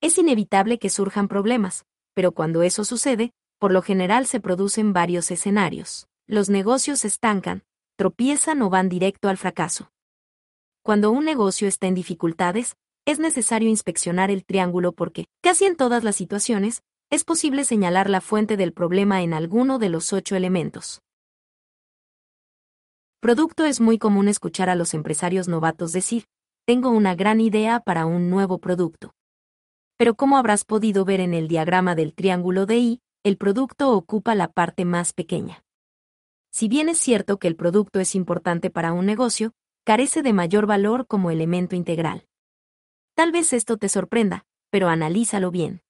Es 0.00 0.16
inevitable 0.16 0.78
que 0.78 0.90
surjan 0.90 1.26
problemas, 1.26 1.86
pero 2.14 2.30
cuando 2.30 2.62
eso 2.62 2.84
sucede, 2.84 3.32
por 3.58 3.72
lo 3.72 3.82
general 3.82 4.26
se 4.26 4.38
producen 4.38 4.92
varios 4.92 5.32
escenarios. 5.32 6.06
Los 6.28 6.50
negocios 6.50 7.04
estancan, 7.04 7.64
tropiezan 7.96 8.62
o 8.62 8.70
van 8.70 8.88
directo 8.88 9.28
al 9.28 9.38
fracaso. 9.38 9.88
Cuando 10.84 11.12
un 11.12 11.24
negocio 11.24 11.68
está 11.68 11.86
en 11.86 11.94
dificultades, 11.94 12.74
es 13.06 13.20
necesario 13.20 13.68
inspeccionar 13.68 14.32
el 14.32 14.44
triángulo 14.44 14.90
porque, 14.92 15.26
casi 15.40 15.64
en 15.64 15.76
todas 15.76 16.02
las 16.02 16.16
situaciones, 16.16 16.82
es 17.08 17.22
posible 17.22 17.64
señalar 17.64 18.10
la 18.10 18.20
fuente 18.20 18.56
del 18.56 18.72
problema 18.72 19.22
en 19.22 19.32
alguno 19.32 19.78
de 19.78 19.88
los 19.90 20.12
ocho 20.12 20.34
elementos. 20.34 21.00
Producto 23.20 23.64
es 23.64 23.80
muy 23.80 23.98
común 23.98 24.26
escuchar 24.26 24.68
a 24.70 24.74
los 24.74 24.92
empresarios 24.92 25.46
novatos 25.46 25.92
decir, 25.92 26.24
tengo 26.66 26.90
una 26.90 27.14
gran 27.14 27.40
idea 27.40 27.78
para 27.78 28.04
un 28.04 28.28
nuevo 28.28 28.58
producto. 28.58 29.12
Pero 29.96 30.16
como 30.16 30.36
habrás 30.36 30.64
podido 30.64 31.04
ver 31.04 31.20
en 31.20 31.32
el 31.32 31.46
diagrama 31.46 31.94
del 31.94 32.12
triángulo 32.12 32.66
de 32.66 32.78
I, 32.78 33.00
el 33.22 33.36
producto 33.36 33.92
ocupa 33.92 34.34
la 34.34 34.48
parte 34.48 34.84
más 34.84 35.12
pequeña. 35.12 35.62
Si 36.50 36.66
bien 36.66 36.88
es 36.88 36.98
cierto 36.98 37.38
que 37.38 37.46
el 37.46 37.54
producto 37.54 38.00
es 38.00 38.16
importante 38.16 38.68
para 38.68 38.92
un 38.92 39.06
negocio, 39.06 39.52
carece 39.84 40.22
de 40.22 40.32
mayor 40.32 40.66
valor 40.66 41.06
como 41.08 41.30
elemento 41.30 41.74
integral. 41.74 42.26
Tal 43.14 43.32
vez 43.32 43.52
esto 43.52 43.76
te 43.76 43.88
sorprenda, 43.88 44.44
pero 44.70 44.88
analízalo 44.88 45.50
bien. 45.50 45.82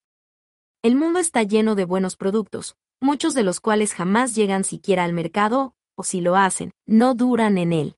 El 0.82 0.96
mundo 0.96 1.18
está 1.18 1.42
lleno 1.42 1.74
de 1.74 1.84
buenos 1.84 2.16
productos, 2.16 2.74
muchos 3.00 3.34
de 3.34 3.42
los 3.42 3.60
cuales 3.60 3.92
jamás 3.92 4.34
llegan 4.34 4.64
siquiera 4.64 5.04
al 5.04 5.12
mercado, 5.12 5.74
o 5.94 6.04
si 6.04 6.22
lo 6.22 6.36
hacen, 6.36 6.72
no 6.86 7.14
duran 7.14 7.58
en 7.58 7.72
él. 7.72 7.96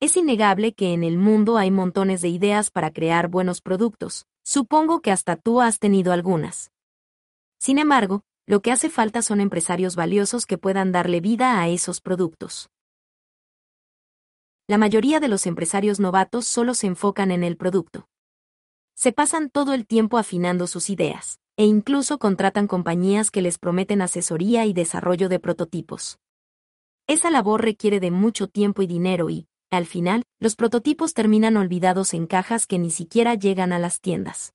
Es 0.00 0.16
innegable 0.16 0.74
que 0.74 0.92
en 0.92 1.04
el 1.04 1.16
mundo 1.16 1.56
hay 1.56 1.70
montones 1.70 2.20
de 2.20 2.28
ideas 2.28 2.70
para 2.70 2.90
crear 2.90 3.28
buenos 3.28 3.62
productos, 3.62 4.26
supongo 4.44 5.00
que 5.00 5.12
hasta 5.12 5.36
tú 5.36 5.60
has 5.60 5.78
tenido 5.78 6.12
algunas. 6.12 6.72
Sin 7.58 7.78
embargo, 7.78 8.22
lo 8.44 8.60
que 8.60 8.72
hace 8.72 8.90
falta 8.90 9.22
son 9.22 9.40
empresarios 9.40 9.96
valiosos 9.96 10.46
que 10.46 10.58
puedan 10.58 10.92
darle 10.92 11.20
vida 11.20 11.60
a 11.60 11.68
esos 11.68 12.00
productos 12.00 12.68
la 14.68 14.78
mayoría 14.78 15.20
de 15.20 15.28
los 15.28 15.46
empresarios 15.46 16.00
novatos 16.00 16.44
solo 16.44 16.74
se 16.74 16.88
enfocan 16.88 17.30
en 17.30 17.44
el 17.44 17.56
producto. 17.56 18.08
Se 18.94 19.12
pasan 19.12 19.48
todo 19.48 19.74
el 19.74 19.86
tiempo 19.86 20.18
afinando 20.18 20.66
sus 20.66 20.90
ideas, 20.90 21.38
e 21.56 21.64
incluso 21.64 22.18
contratan 22.18 22.66
compañías 22.66 23.30
que 23.30 23.42
les 23.42 23.58
prometen 23.58 24.02
asesoría 24.02 24.64
y 24.66 24.72
desarrollo 24.72 25.28
de 25.28 25.38
prototipos. 25.38 26.18
Esa 27.06 27.30
labor 27.30 27.62
requiere 27.62 28.00
de 28.00 28.10
mucho 28.10 28.48
tiempo 28.48 28.82
y 28.82 28.88
dinero 28.88 29.30
y, 29.30 29.46
al 29.70 29.86
final, 29.86 30.24
los 30.40 30.56
prototipos 30.56 31.14
terminan 31.14 31.56
olvidados 31.56 32.12
en 32.12 32.26
cajas 32.26 32.66
que 32.66 32.80
ni 32.80 32.90
siquiera 32.90 33.34
llegan 33.34 33.72
a 33.72 33.78
las 33.78 34.00
tiendas. 34.00 34.52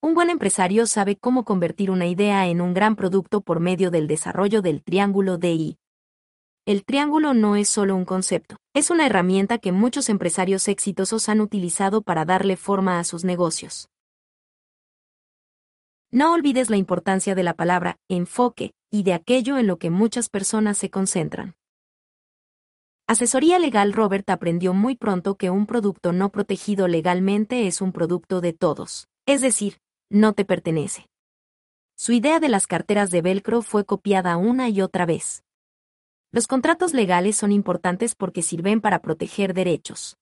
Un 0.00 0.14
buen 0.14 0.30
empresario 0.30 0.86
sabe 0.86 1.16
cómo 1.16 1.44
convertir 1.44 1.90
una 1.90 2.06
idea 2.06 2.46
en 2.46 2.62
un 2.62 2.72
gran 2.72 2.96
producto 2.96 3.42
por 3.42 3.60
medio 3.60 3.90
del 3.90 4.06
desarrollo 4.06 4.62
del 4.62 4.82
triángulo 4.82 5.36
DI, 5.36 5.76
el 6.68 6.84
triángulo 6.84 7.32
no 7.32 7.56
es 7.56 7.66
solo 7.66 7.96
un 7.96 8.04
concepto, 8.04 8.58
es 8.74 8.90
una 8.90 9.06
herramienta 9.06 9.56
que 9.56 9.72
muchos 9.72 10.10
empresarios 10.10 10.68
exitosos 10.68 11.30
han 11.30 11.40
utilizado 11.40 12.02
para 12.02 12.26
darle 12.26 12.58
forma 12.58 12.98
a 12.98 13.04
sus 13.04 13.24
negocios. 13.24 13.88
No 16.10 16.34
olvides 16.34 16.68
la 16.68 16.76
importancia 16.76 17.34
de 17.34 17.42
la 17.42 17.54
palabra 17.54 17.96
enfoque 18.10 18.72
y 18.92 19.02
de 19.02 19.14
aquello 19.14 19.56
en 19.56 19.66
lo 19.66 19.78
que 19.78 19.88
muchas 19.88 20.28
personas 20.28 20.76
se 20.76 20.90
concentran. 20.90 21.54
Asesoría 23.06 23.58
legal 23.58 23.94
Robert 23.94 24.28
aprendió 24.28 24.74
muy 24.74 24.94
pronto 24.94 25.36
que 25.36 25.48
un 25.48 25.64
producto 25.64 26.12
no 26.12 26.28
protegido 26.28 26.86
legalmente 26.86 27.66
es 27.66 27.80
un 27.80 27.92
producto 27.92 28.42
de 28.42 28.52
todos, 28.52 29.08
es 29.24 29.40
decir, 29.40 29.78
no 30.10 30.34
te 30.34 30.44
pertenece. 30.44 31.06
Su 31.96 32.12
idea 32.12 32.40
de 32.40 32.50
las 32.50 32.66
carteras 32.66 33.10
de 33.10 33.22
velcro 33.22 33.62
fue 33.62 33.86
copiada 33.86 34.36
una 34.36 34.68
y 34.68 34.82
otra 34.82 35.06
vez. 35.06 35.44
Los 36.30 36.46
contratos 36.46 36.92
legales 36.92 37.36
son 37.36 37.52
importantes 37.52 38.14
porque 38.14 38.42
sirven 38.42 38.82
para 38.82 39.00
proteger 39.00 39.54
derechos. 39.54 40.18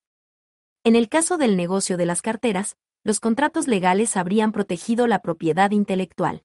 En 0.84 0.94
el 0.94 1.08
caso 1.08 1.36
del 1.36 1.56
negocio 1.56 1.96
de 1.96 2.06
las 2.06 2.22
carteras, 2.22 2.76
los 3.02 3.18
contratos 3.18 3.66
legales 3.66 4.16
habrían 4.16 4.52
protegido 4.52 5.08
la 5.08 5.18
propiedad 5.18 5.72
intelectual. 5.72 6.44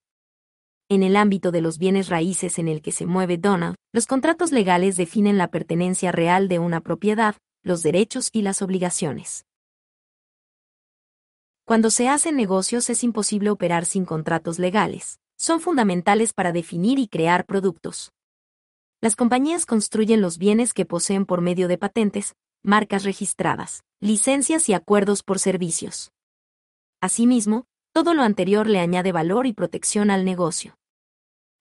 En 0.90 1.04
el 1.04 1.16
ámbito 1.16 1.52
de 1.52 1.62
los 1.62 1.78
bienes 1.78 2.10
raíces 2.10 2.58
en 2.58 2.68
el 2.68 2.82
que 2.82 2.92
se 2.92 3.06
mueve 3.06 3.38
Donald, 3.38 3.76
los 3.94 4.08
contratos 4.08 4.52
legales 4.52 4.98
definen 4.98 5.38
la 5.38 5.50
pertenencia 5.50 6.12
real 6.12 6.48
de 6.48 6.58
una 6.58 6.82
propiedad, 6.82 7.36
los 7.62 7.84
derechos 7.84 8.30
y 8.34 8.42
las 8.42 8.64
obligaciones. 8.64 9.46
Cuando 11.66 11.92
se 11.92 12.10
hacen 12.10 12.36
negocios 12.36 12.90
es 12.90 13.04
imposible 13.04 13.52
operar 13.52 13.86
sin 13.86 14.06
contratos 14.06 14.58
legales. 14.58 15.20
Son 15.38 15.60
fundamentales 15.62 16.34
para 16.34 16.52
definir 16.52 16.98
y 16.98 17.08
crear 17.08 17.46
productos. 17.46 18.12
Las 19.04 19.16
compañías 19.16 19.66
construyen 19.66 20.22
los 20.22 20.38
bienes 20.38 20.76
que 20.76 20.86
poseen 20.86 21.26
por 21.26 21.42
medio 21.42 21.68
de 21.68 21.80
patentes, 21.80 22.36
marcas 22.62 23.04
registradas, 23.04 23.84
licencias 24.00 24.70
y 24.70 24.74
acuerdos 24.76 25.24
por 25.24 25.40
servicios. 25.40 26.12
Asimismo, 27.02 27.66
todo 27.94 28.14
lo 28.14 28.22
anterior 28.22 28.68
le 28.68 28.80
añade 28.80 29.12
valor 29.12 29.48
y 29.48 29.54
protección 29.54 30.12
al 30.12 30.24
negocio. 30.24 30.78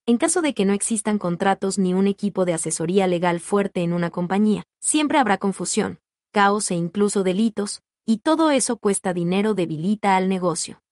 En 0.04 0.18
caso 0.18 0.42
de 0.42 0.52
que 0.52 0.66
no 0.66 0.74
existan 0.74 1.18
contratos 1.18 1.78
ni 1.78 1.94
un 1.94 2.08
equipo 2.08 2.44
de 2.44 2.52
asesoría 2.52 3.06
legal 3.06 3.40
fuerte 3.40 3.80
en 3.80 3.94
una 3.94 4.10
compañía, 4.10 4.64
siempre 4.78 5.18
habrá 5.18 5.38
confusión, 5.38 5.98
caos 6.32 6.70
e 6.70 6.74
incluso 6.74 7.22
delitos, 7.22 7.80
y 8.04 8.18
todo 8.18 8.50
eso 8.50 8.76
cuesta 8.76 9.14
dinero 9.14 9.54
debilita 9.54 10.14
al 10.16 10.28
negocio. 10.28 10.82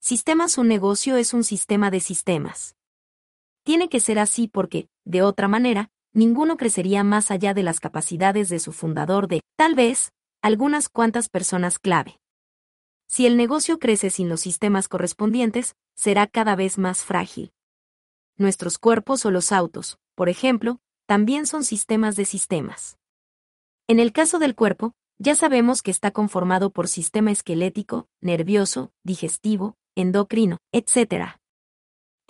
Sistemas 0.00 0.56
Un 0.56 0.68
negocio 0.68 1.18
es 1.18 1.34
un 1.34 1.44
sistema 1.44 1.90
de 1.90 2.00
sistemas. 2.00 2.74
Tiene 3.62 3.88
que 3.88 4.00
ser 4.00 4.18
así 4.18 4.48
porque, 4.48 4.88
de 5.04 5.22
otra 5.22 5.48
manera, 5.48 5.90
ninguno 6.12 6.56
crecería 6.56 7.04
más 7.04 7.30
allá 7.30 7.54
de 7.54 7.62
las 7.62 7.80
capacidades 7.80 8.48
de 8.48 8.58
su 8.58 8.72
fundador 8.72 9.28
de, 9.28 9.40
tal 9.56 9.74
vez, 9.74 10.12
algunas 10.42 10.88
cuantas 10.88 11.28
personas 11.28 11.78
clave. 11.78 12.18
Si 13.06 13.26
el 13.26 13.36
negocio 13.36 13.78
crece 13.78 14.10
sin 14.10 14.28
los 14.28 14.40
sistemas 14.40 14.88
correspondientes, 14.88 15.74
será 15.94 16.26
cada 16.26 16.56
vez 16.56 16.78
más 16.78 17.00
frágil 17.04 17.52
nuestros 18.40 18.78
cuerpos 18.78 19.24
o 19.26 19.30
los 19.30 19.52
autos, 19.52 19.98
por 20.16 20.28
ejemplo, 20.28 20.80
también 21.06 21.46
son 21.46 21.62
sistemas 21.62 22.16
de 22.16 22.24
sistemas. 22.24 22.98
En 23.86 24.00
el 24.00 24.12
caso 24.12 24.38
del 24.38 24.54
cuerpo, 24.54 24.94
ya 25.18 25.34
sabemos 25.34 25.82
que 25.82 25.90
está 25.90 26.10
conformado 26.10 26.70
por 26.70 26.88
sistema 26.88 27.30
esquelético, 27.30 28.08
nervioso, 28.20 28.92
digestivo, 29.04 29.76
endocrino, 29.94 30.56
etc. 30.72 31.39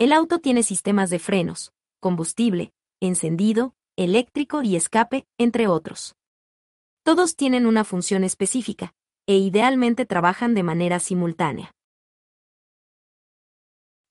El 0.01 0.13
auto 0.13 0.39
tiene 0.39 0.63
sistemas 0.63 1.11
de 1.11 1.19
frenos, 1.19 1.73
combustible, 1.99 2.73
encendido, 2.99 3.75
eléctrico 3.95 4.63
y 4.63 4.75
escape, 4.75 5.27
entre 5.37 5.67
otros. 5.67 6.15
Todos 7.03 7.35
tienen 7.35 7.67
una 7.67 7.83
función 7.83 8.23
específica, 8.23 8.95
e 9.27 9.37
idealmente 9.37 10.07
trabajan 10.07 10.55
de 10.55 10.63
manera 10.63 10.99
simultánea. 10.99 11.75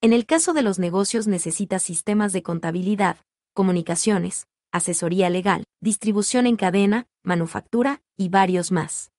En 0.01 0.13
el 0.13 0.27
caso 0.27 0.53
de 0.53 0.63
los 0.63 0.79
negocios 0.79 1.27
necesita 1.27 1.81
sistemas 1.81 2.33
de 2.33 2.45
contabilidad, 2.45 3.17
comunicaciones, 3.53 4.47
asesoría 4.71 5.29
legal, 5.29 5.65
distribución 5.81 6.47
en 6.47 6.55
cadena, 6.55 7.09
manufactura 7.25 8.01
y 8.17 8.29
varios 8.29 8.71
más. 8.71 9.11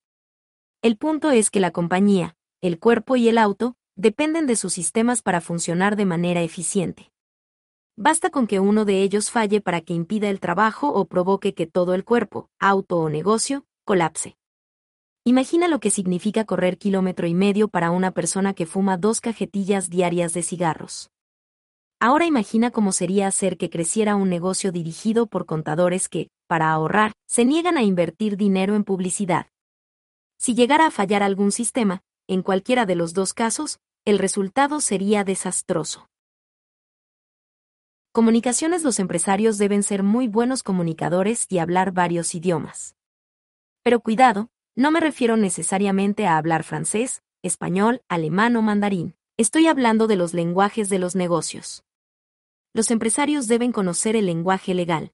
El 0.80 0.96
punto 0.96 1.32
es 1.32 1.50
que 1.50 1.60
la 1.60 1.70
compañía, 1.70 2.34
el 2.62 2.78
cuerpo 2.78 3.16
y 3.16 3.28
el 3.28 3.36
auto 3.36 3.76
dependen 3.96 4.46
de 4.46 4.56
sus 4.56 4.72
sistemas 4.72 5.22
para 5.22 5.40
funcionar 5.40 5.96
de 5.96 6.06
manera 6.06 6.42
eficiente. 6.42 7.10
Basta 7.96 8.30
con 8.30 8.46
que 8.46 8.58
uno 8.58 8.84
de 8.84 9.02
ellos 9.02 9.30
falle 9.30 9.60
para 9.60 9.82
que 9.82 9.92
impida 9.92 10.30
el 10.30 10.40
trabajo 10.40 10.88
o 10.88 11.04
provoque 11.04 11.54
que 11.54 11.66
todo 11.66 11.94
el 11.94 12.04
cuerpo, 12.04 12.48
auto 12.58 12.98
o 12.98 13.10
negocio, 13.10 13.66
colapse. 13.84 14.36
Imagina 15.24 15.68
lo 15.68 15.78
que 15.78 15.90
significa 15.90 16.44
correr 16.44 16.78
kilómetro 16.78 17.26
y 17.26 17.34
medio 17.34 17.68
para 17.68 17.90
una 17.90 18.10
persona 18.10 18.54
que 18.54 18.66
fuma 18.66 18.96
dos 18.96 19.20
cajetillas 19.20 19.88
diarias 19.88 20.32
de 20.32 20.42
cigarros. 20.42 21.10
Ahora 22.00 22.26
imagina 22.26 22.72
cómo 22.72 22.90
sería 22.90 23.28
hacer 23.28 23.56
que 23.56 23.70
creciera 23.70 24.16
un 24.16 24.28
negocio 24.28 24.72
dirigido 24.72 25.28
por 25.28 25.46
contadores 25.46 26.08
que, 26.08 26.30
para 26.48 26.72
ahorrar, 26.72 27.12
se 27.28 27.44
niegan 27.44 27.76
a 27.76 27.84
invertir 27.84 28.36
dinero 28.36 28.74
en 28.74 28.82
publicidad. 28.82 29.46
Si 30.38 30.54
llegara 30.56 30.86
a 30.86 30.90
fallar 30.90 31.22
algún 31.22 31.52
sistema, 31.52 32.02
en 32.32 32.42
cualquiera 32.42 32.86
de 32.86 32.94
los 32.94 33.12
dos 33.12 33.34
casos, 33.34 33.78
el 34.06 34.18
resultado 34.18 34.80
sería 34.80 35.22
desastroso. 35.22 36.08
Comunicaciones 38.10 38.82
Los 38.82 38.98
empresarios 39.00 39.58
deben 39.58 39.82
ser 39.82 40.02
muy 40.02 40.28
buenos 40.28 40.62
comunicadores 40.62 41.44
y 41.50 41.58
hablar 41.58 41.92
varios 41.92 42.34
idiomas. 42.34 42.96
Pero 43.82 44.00
cuidado, 44.00 44.48
no 44.74 44.90
me 44.90 45.00
refiero 45.00 45.36
necesariamente 45.36 46.26
a 46.26 46.38
hablar 46.38 46.64
francés, 46.64 47.22
español, 47.42 48.02
alemán 48.08 48.56
o 48.56 48.62
mandarín. 48.62 49.14
Estoy 49.36 49.66
hablando 49.66 50.06
de 50.06 50.16
los 50.16 50.32
lenguajes 50.32 50.88
de 50.88 50.98
los 50.98 51.14
negocios. 51.14 51.84
Los 52.72 52.90
empresarios 52.90 53.46
deben 53.46 53.72
conocer 53.72 54.16
el 54.16 54.24
lenguaje 54.24 54.72
legal. 54.72 55.12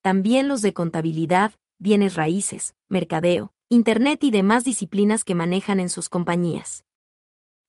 También 0.00 0.48
los 0.48 0.62
de 0.62 0.72
contabilidad, 0.72 1.52
bienes 1.78 2.14
raíces, 2.14 2.74
mercadeo, 2.88 3.52
Internet 3.72 4.22
y 4.22 4.30
demás 4.30 4.64
disciplinas 4.64 5.24
que 5.24 5.34
manejan 5.34 5.80
en 5.80 5.88
sus 5.88 6.10
compañías. 6.10 6.84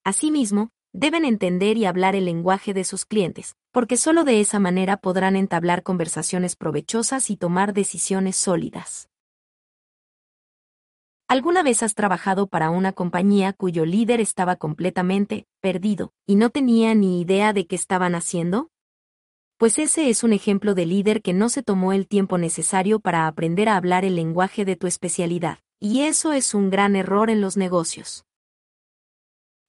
Asimismo, 0.04 0.72
deben 0.92 1.24
entender 1.24 1.78
y 1.78 1.86
hablar 1.86 2.14
el 2.14 2.26
lenguaje 2.26 2.74
de 2.74 2.84
sus 2.84 3.06
clientes, 3.06 3.56
porque 3.72 3.96
solo 3.96 4.26
de 4.26 4.42
esa 4.42 4.60
manera 4.60 4.98
podrán 4.98 5.38
entablar 5.38 5.82
conversaciones 5.82 6.58
provechosas 6.58 7.30
y 7.30 7.38
tomar 7.38 7.72
decisiones 7.74 8.36
sólidas. 8.36 9.08
¿Alguna 11.30 11.64
vez 11.64 11.82
has 11.84 11.96
trabajado 11.96 12.48
para 12.48 12.70
una 12.70 12.92
compañía 12.92 13.54
cuyo 13.54 13.86
líder 13.86 14.20
estaba 14.20 14.58
completamente 14.58 15.48
perdido 15.62 16.12
y 16.28 16.36
no 16.36 16.50
tenía 16.50 16.94
ni 16.96 17.22
idea 17.22 17.54
de 17.54 17.66
qué 17.66 17.78
estaban 17.78 18.14
haciendo? 18.14 18.72
Pues 19.58 19.80
ese 19.80 20.10
es 20.10 20.26
un 20.26 20.34
ejemplo 20.34 20.74
de 20.74 20.86
líder 20.86 21.22
que 21.22 21.32
no 21.32 21.48
se 21.48 21.64
tomó 21.64 21.94
el 21.94 22.10
tiempo 22.10 22.38
necesario 22.38 23.00
para 23.00 23.26
aprender 23.26 23.70
a 23.70 23.78
hablar 23.78 24.04
el 24.04 24.18
lenguaje 24.18 24.66
de 24.66 24.76
tu 24.76 24.88
especialidad, 24.88 25.60
y 25.84 26.04
eso 26.04 26.32
es 26.32 26.54
un 26.54 26.70
gran 26.70 26.96
error 26.96 27.30
en 27.30 27.42
los 27.42 27.58
negocios. 27.58 28.24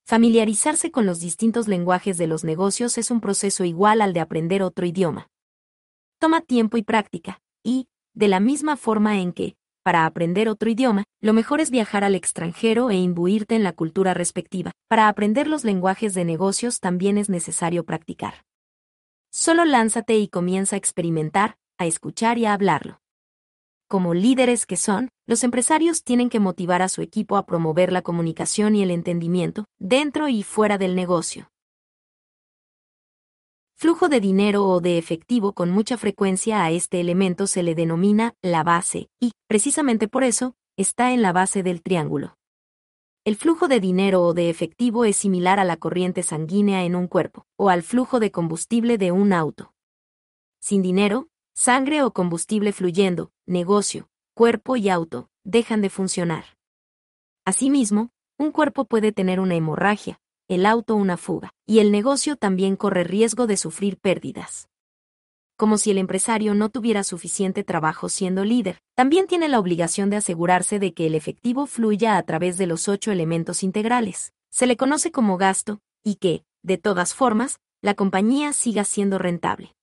Familiarizarse 0.06 0.92
con 0.92 1.06
los 1.06 1.18
distintos 1.18 1.66
lenguajes 1.66 2.18
de 2.18 2.28
los 2.28 2.44
negocios 2.44 2.98
es 2.98 3.10
un 3.10 3.20
proceso 3.20 3.64
igual 3.64 4.00
al 4.00 4.12
de 4.12 4.20
aprender 4.20 4.62
otro 4.62 4.86
idioma. 4.86 5.28
Toma 6.20 6.40
tiempo 6.40 6.76
y 6.76 6.82
práctica, 6.82 7.40
y, 7.64 7.88
de 8.12 8.28
la 8.28 8.38
misma 8.38 8.76
forma 8.76 9.18
en 9.18 9.32
que, 9.32 9.56
para 9.82 10.06
aprender 10.06 10.48
otro 10.48 10.70
idioma, 10.70 11.02
lo 11.20 11.32
mejor 11.32 11.60
es 11.60 11.72
viajar 11.72 12.04
al 12.04 12.14
extranjero 12.14 12.90
e 12.90 12.94
imbuirte 12.94 13.56
en 13.56 13.64
la 13.64 13.72
cultura 13.72 14.14
respectiva. 14.14 14.70
Para 14.88 15.08
aprender 15.08 15.48
los 15.48 15.64
lenguajes 15.64 16.14
de 16.14 16.24
negocios 16.24 16.78
también 16.78 17.18
es 17.18 17.28
necesario 17.28 17.84
practicar. 17.84 18.44
Solo 19.32 19.64
lánzate 19.64 20.16
y 20.16 20.28
comienza 20.28 20.76
a 20.76 20.78
experimentar, 20.78 21.56
a 21.76 21.86
escuchar 21.86 22.38
y 22.38 22.44
a 22.44 22.52
hablarlo. 22.52 23.00
Como 23.88 24.14
líderes 24.14 24.64
que 24.64 24.76
son, 24.76 25.10
los 25.26 25.44
empresarios 25.44 26.04
tienen 26.04 26.30
que 26.30 26.40
motivar 26.40 26.80
a 26.80 26.88
su 26.88 27.02
equipo 27.02 27.36
a 27.36 27.44
promover 27.44 27.92
la 27.92 28.02
comunicación 28.02 28.74
y 28.74 28.82
el 28.82 28.90
entendimiento, 28.90 29.66
dentro 29.78 30.28
y 30.28 30.42
fuera 30.42 30.78
del 30.78 30.96
negocio. 30.96 31.50
Flujo 33.76 34.08
de 34.08 34.20
dinero 34.20 34.64
o 34.66 34.80
de 34.80 34.96
efectivo 34.96 35.52
con 35.52 35.70
mucha 35.70 35.98
frecuencia 35.98 36.64
a 36.64 36.70
este 36.70 37.00
elemento 37.00 37.46
se 37.46 37.62
le 37.62 37.74
denomina 37.74 38.34
la 38.40 38.62
base, 38.62 39.08
y, 39.20 39.32
precisamente 39.48 40.08
por 40.08 40.24
eso, 40.24 40.54
está 40.76 41.12
en 41.12 41.20
la 41.20 41.32
base 41.32 41.62
del 41.62 41.82
triángulo. 41.82 42.36
El 43.26 43.36
flujo 43.36 43.68
de 43.68 43.80
dinero 43.80 44.22
o 44.22 44.32
de 44.32 44.48
efectivo 44.48 45.04
es 45.04 45.16
similar 45.16 45.58
a 45.58 45.64
la 45.64 45.76
corriente 45.76 46.22
sanguínea 46.22 46.84
en 46.84 46.94
un 46.94 47.08
cuerpo, 47.08 47.46
o 47.56 47.68
al 47.68 47.82
flujo 47.82 48.20
de 48.20 48.30
combustible 48.30 48.96
de 48.96 49.12
un 49.12 49.32
auto. 49.32 49.74
Sin 50.60 50.80
dinero, 50.80 51.28
sangre 51.54 52.02
o 52.02 52.12
combustible 52.12 52.72
fluyendo, 52.72 53.30
negocio, 53.46 54.08
cuerpo 54.34 54.76
y 54.76 54.88
auto, 54.88 55.30
dejan 55.44 55.80
de 55.82 55.88
funcionar. 55.88 56.44
Asimismo, 57.44 58.10
un 58.36 58.50
cuerpo 58.50 58.84
puede 58.84 59.12
tener 59.12 59.38
una 59.38 59.54
hemorragia, 59.54 60.18
el 60.48 60.66
auto 60.66 60.96
una 60.96 61.16
fuga, 61.16 61.54
y 61.64 61.78
el 61.78 61.92
negocio 61.92 62.36
también 62.36 62.74
corre 62.74 63.04
riesgo 63.04 63.46
de 63.46 63.56
sufrir 63.56 63.98
pérdidas. 63.98 64.68
Como 65.56 65.78
si 65.78 65.92
el 65.92 65.98
empresario 65.98 66.54
no 66.54 66.68
tuviera 66.68 67.04
suficiente 67.04 67.62
trabajo 67.62 68.08
siendo 68.08 68.44
líder, 68.44 68.80
también 68.96 69.28
tiene 69.28 69.48
la 69.48 69.60
obligación 69.60 70.10
de 70.10 70.16
asegurarse 70.16 70.80
de 70.80 70.92
que 70.92 71.06
el 71.06 71.14
efectivo 71.14 71.66
fluya 71.66 72.16
a 72.16 72.22
través 72.24 72.58
de 72.58 72.66
los 72.66 72.88
ocho 72.88 73.12
elementos 73.12 73.62
integrales. 73.62 74.32
Se 74.50 74.66
le 74.66 74.76
conoce 74.76 75.12
como 75.12 75.38
gasto, 75.38 75.80
y 76.02 76.16
que, 76.16 76.44
de 76.62 76.78
todas 76.78 77.14
formas, 77.14 77.60
la 77.80 77.94
compañía 77.94 78.52
siga 78.52 78.82
siendo 78.82 79.18
rentable. 79.18 79.76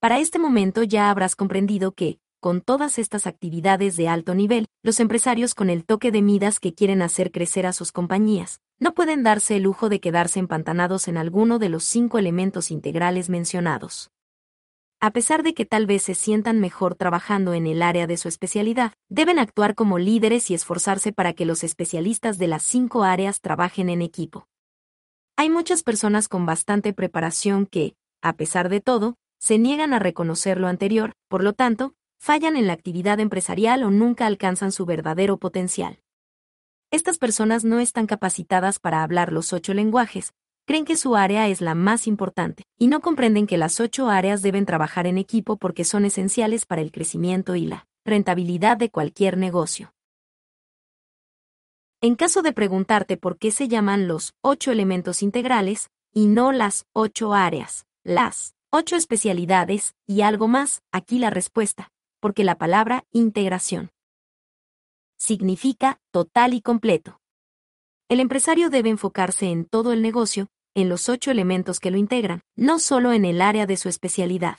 Para 0.00 0.18
este 0.18 0.38
momento 0.38 0.82
ya 0.82 1.10
habrás 1.10 1.34
comprendido 1.34 1.92
que, 1.92 2.18
con 2.40 2.60
todas 2.60 2.98
estas 2.98 3.26
actividades 3.26 3.96
de 3.96 4.08
alto 4.08 4.34
nivel, 4.34 4.66
los 4.82 5.00
empresarios 5.00 5.54
con 5.54 5.70
el 5.70 5.84
toque 5.84 6.12
de 6.12 6.20
midas 6.20 6.60
que 6.60 6.74
quieren 6.74 7.00
hacer 7.00 7.32
crecer 7.32 7.66
a 7.66 7.72
sus 7.72 7.92
compañías, 7.92 8.60
no 8.78 8.92
pueden 8.92 9.22
darse 9.22 9.56
el 9.56 9.62
lujo 9.62 9.88
de 9.88 10.00
quedarse 10.00 10.38
empantanados 10.38 11.08
en 11.08 11.16
alguno 11.16 11.58
de 11.58 11.70
los 11.70 11.84
cinco 11.84 12.18
elementos 12.18 12.70
integrales 12.70 13.30
mencionados. 13.30 14.10
A 15.00 15.10
pesar 15.12 15.42
de 15.42 15.54
que 15.54 15.64
tal 15.64 15.86
vez 15.86 16.02
se 16.02 16.14
sientan 16.14 16.60
mejor 16.60 16.94
trabajando 16.94 17.54
en 17.54 17.66
el 17.66 17.82
área 17.82 18.06
de 18.06 18.18
su 18.18 18.28
especialidad, 18.28 18.92
deben 19.08 19.38
actuar 19.38 19.74
como 19.74 19.98
líderes 19.98 20.50
y 20.50 20.54
esforzarse 20.54 21.12
para 21.12 21.32
que 21.32 21.46
los 21.46 21.64
especialistas 21.64 22.38
de 22.38 22.48
las 22.48 22.62
cinco 22.62 23.02
áreas 23.02 23.40
trabajen 23.40 23.88
en 23.88 24.02
equipo. 24.02 24.46
Hay 25.36 25.50
muchas 25.50 25.82
personas 25.82 26.28
con 26.28 26.46
bastante 26.46 26.92
preparación 26.92 27.66
que, 27.66 27.94
a 28.22 28.34
pesar 28.34 28.68
de 28.68 28.80
todo, 28.80 29.16
se 29.38 29.58
niegan 29.58 29.92
a 29.92 29.98
reconocer 29.98 30.58
lo 30.58 30.68
anterior, 30.68 31.12
por 31.28 31.42
lo 31.42 31.52
tanto, 31.52 31.94
fallan 32.18 32.56
en 32.56 32.66
la 32.66 32.72
actividad 32.72 33.20
empresarial 33.20 33.82
o 33.82 33.90
nunca 33.90 34.26
alcanzan 34.26 34.72
su 34.72 34.86
verdadero 34.86 35.36
potencial. 35.36 36.00
Estas 36.90 37.18
personas 37.18 37.64
no 37.64 37.80
están 37.80 38.06
capacitadas 38.06 38.78
para 38.78 39.02
hablar 39.02 39.32
los 39.32 39.52
ocho 39.52 39.74
lenguajes, 39.74 40.32
creen 40.66 40.84
que 40.84 40.96
su 40.96 41.14
área 41.16 41.48
es 41.48 41.60
la 41.60 41.74
más 41.74 42.06
importante, 42.06 42.64
y 42.78 42.88
no 42.88 43.00
comprenden 43.00 43.46
que 43.46 43.56
las 43.56 43.80
ocho 43.80 44.08
áreas 44.08 44.42
deben 44.42 44.66
trabajar 44.66 45.06
en 45.06 45.18
equipo 45.18 45.56
porque 45.56 45.84
son 45.84 46.04
esenciales 46.04 46.66
para 46.66 46.82
el 46.82 46.90
crecimiento 46.90 47.54
y 47.54 47.66
la 47.66 47.86
rentabilidad 48.04 48.76
de 48.76 48.90
cualquier 48.90 49.36
negocio. 49.36 49.92
En 52.00 52.14
caso 52.14 52.42
de 52.42 52.52
preguntarte 52.52 53.16
por 53.16 53.38
qué 53.38 53.50
se 53.50 53.68
llaman 53.68 54.06
los 54.06 54.34
ocho 54.42 54.70
elementos 54.70 55.22
integrales, 55.22 55.90
y 56.12 56.26
no 56.26 56.52
las 56.52 56.86
ocho 56.92 57.34
áreas, 57.34 57.86
las 58.02 58.55
ocho 58.76 58.94
especialidades 58.94 59.94
y 60.06 60.20
algo 60.20 60.48
más, 60.48 60.82
aquí 60.92 61.18
la 61.18 61.30
respuesta, 61.30 61.90
porque 62.20 62.44
la 62.44 62.58
palabra 62.58 63.06
integración 63.10 63.90
significa 65.16 65.98
total 66.10 66.52
y 66.52 66.60
completo. 66.60 67.18
El 68.10 68.20
empresario 68.20 68.68
debe 68.68 68.90
enfocarse 68.90 69.46
en 69.46 69.64
todo 69.64 69.94
el 69.94 70.02
negocio, 70.02 70.48
en 70.74 70.90
los 70.90 71.08
ocho 71.08 71.30
elementos 71.30 71.80
que 71.80 71.90
lo 71.90 71.96
integran, 71.96 72.42
no 72.54 72.78
solo 72.78 73.12
en 73.12 73.24
el 73.24 73.40
área 73.40 73.64
de 73.64 73.78
su 73.78 73.88
especialidad. 73.88 74.58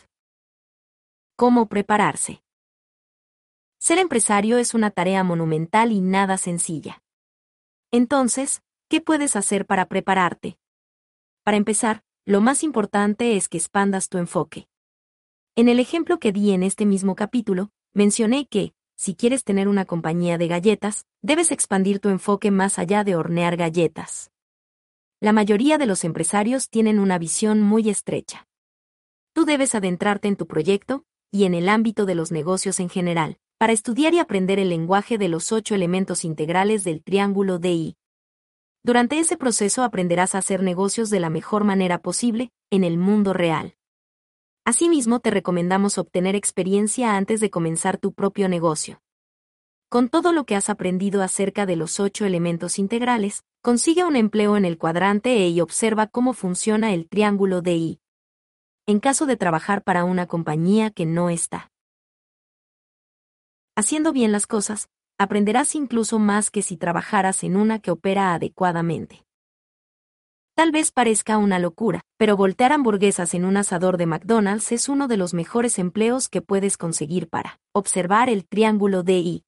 ¿Cómo 1.35 1.67
prepararse? 1.69 2.41
Ser 3.79 3.99
empresario 3.99 4.57
es 4.57 4.73
una 4.73 4.89
tarea 4.89 5.23
monumental 5.23 5.91
y 5.91 6.01
nada 6.01 6.39
sencilla. 6.39 7.03
Entonces, 7.91 8.63
¿qué 8.89 8.99
puedes 8.99 9.35
hacer 9.35 9.67
para 9.67 9.85
prepararte? 9.85 10.57
Para 11.43 11.57
empezar, 11.57 12.03
lo 12.27 12.41
más 12.41 12.61
importante 12.61 13.37
es 13.37 13.47
que 13.47 13.57
expandas 13.57 14.09
tu 14.09 14.17
enfoque. 14.17 14.67
En 15.55 15.69
el 15.69 15.79
ejemplo 15.79 16.19
que 16.19 16.33
di 16.33 16.51
en 16.51 16.61
este 16.61 16.85
mismo 16.85 17.15
capítulo, 17.15 17.71
mencioné 17.93 18.47
que, 18.47 18.73
si 18.97 19.15
quieres 19.15 19.45
tener 19.45 19.69
una 19.69 19.85
compañía 19.85 20.37
de 20.37 20.49
galletas, 20.49 21.05
debes 21.21 21.53
expandir 21.53 22.01
tu 22.01 22.09
enfoque 22.09 22.51
más 22.51 22.79
allá 22.79 23.05
de 23.05 23.15
hornear 23.15 23.55
galletas. 23.55 24.29
La 25.21 25.31
mayoría 25.31 25.77
de 25.77 25.85
los 25.85 26.03
empresarios 26.03 26.69
tienen 26.69 26.99
una 26.99 27.17
visión 27.17 27.61
muy 27.61 27.89
estrecha. 27.89 28.45
Tú 29.31 29.45
debes 29.45 29.73
adentrarte 29.73 30.27
en 30.27 30.35
tu 30.35 30.47
proyecto, 30.47 31.05
y 31.31 31.45
en 31.45 31.53
el 31.53 31.69
ámbito 31.69 32.05
de 32.05 32.15
los 32.15 32.33
negocios 32.33 32.81
en 32.81 32.89
general, 32.89 33.37
para 33.57 33.71
estudiar 33.71 34.13
y 34.13 34.19
aprender 34.19 34.59
el 34.59 34.67
lenguaje 34.67 35.17
de 35.17 35.29
los 35.29 35.53
ocho 35.53 35.75
elementos 35.75 36.25
integrales 36.25 36.83
del 36.83 37.01
triángulo 37.01 37.57
DI. 37.57 37.95
Durante 38.87 39.19
ese 39.19 39.35
proceso 39.35 39.83
aprenderás 39.83 40.33
a 40.33 40.37
hacer 40.37 40.63
negocios 40.63 41.09
de 41.09 41.19
la 41.19 41.29
mejor 41.29 41.65
manera 41.65 42.01
posible, 42.01 42.53
en 42.71 42.85
el 42.85 42.97
mundo 42.97 43.33
real. 43.33 43.75
Asimismo, 44.63 45.19
te 45.19 45.29
recomendamos 45.29 45.97
obtener 45.97 46.37
experiencia 46.37 47.17
antes 47.17 47.41
de 47.41 47.49
comenzar 47.49 47.97
tu 47.97 48.13
propio 48.13 48.47
negocio. 48.47 49.01
Con 49.89 50.07
todo 50.07 50.31
lo 50.31 50.45
que 50.45 50.55
has 50.55 50.69
aprendido 50.69 51.21
acerca 51.21 51.65
de 51.65 51.75
los 51.75 51.99
ocho 51.99 52.23
elementos 52.23 52.79
integrales, 52.79 53.43
consigue 53.61 54.05
un 54.05 54.15
empleo 54.15 54.55
en 54.55 54.63
el 54.63 54.77
cuadrante 54.77 55.33
E 55.35 55.49
y 55.49 55.59
observa 55.59 56.07
cómo 56.07 56.31
funciona 56.31 56.93
el 56.93 57.09
triángulo 57.09 57.61
de 57.61 57.75
I. 57.75 57.99
En 58.85 59.01
caso 59.01 59.25
de 59.25 59.35
trabajar 59.35 59.83
para 59.83 60.05
una 60.05 60.27
compañía 60.27 60.91
que 60.91 61.05
no 61.05 61.29
está 61.29 61.73
haciendo 63.75 64.13
bien 64.13 64.31
las 64.31 64.47
cosas, 64.47 64.87
aprenderás 65.17 65.75
incluso 65.75 66.19
más 66.19 66.51
que 66.51 66.61
si 66.61 66.77
trabajaras 66.77 67.43
en 67.43 67.55
una 67.55 67.79
que 67.79 67.91
opera 67.91 68.33
adecuadamente. 68.33 69.25
Tal 70.55 70.71
vez 70.71 70.91
parezca 70.91 71.37
una 71.37 71.59
locura, 71.59 72.01
pero 72.17 72.35
voltear 72.35 72.71
hamburguesas 72.73 73.33
en 73.35 73.45
un 73.45 73.57
asador 73.57 73.97
de 73.97 74.07
McDonald's 74.07 74.71
es 74.71 74.89
uno 74.89 75.07
de 75.07 75.17
los 75.17 75.33
mejores 75.33 75.77
empleos 75.77 76.29
que 76.29 76.41
puedes 76.41 76.77
conseguir 76.77 77.29
para 77.29 77.59
observar 77.73 78.29
el 78.29 78.47
triángulo 78.47 79.03
DI. 79.03 79.43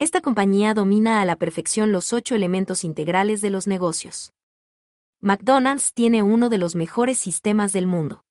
Esta 0.00 0.20
compañía 0.20 0.74
domina 0.74 1.20
a 1.20 1.24
la 1.24 1.36
perfección 1.36 1.92
los 1.92 2.12
ocho 2.12 2.34
elementos 2.34 2.82
integrales 2.82 3.40
de 3.40 3.50
los 3.50 3.66
negocios. 3.66 4.32
McDonald's 5.20 5.94
tiene 5.94 6.22
uno 6.22 6.48
de 6.48 6.58
los 6.58 6.74
mejores 6.74 7.18
sistemas 7.18 7.72
del 7.72 7.86
mundo. 7.86 8.24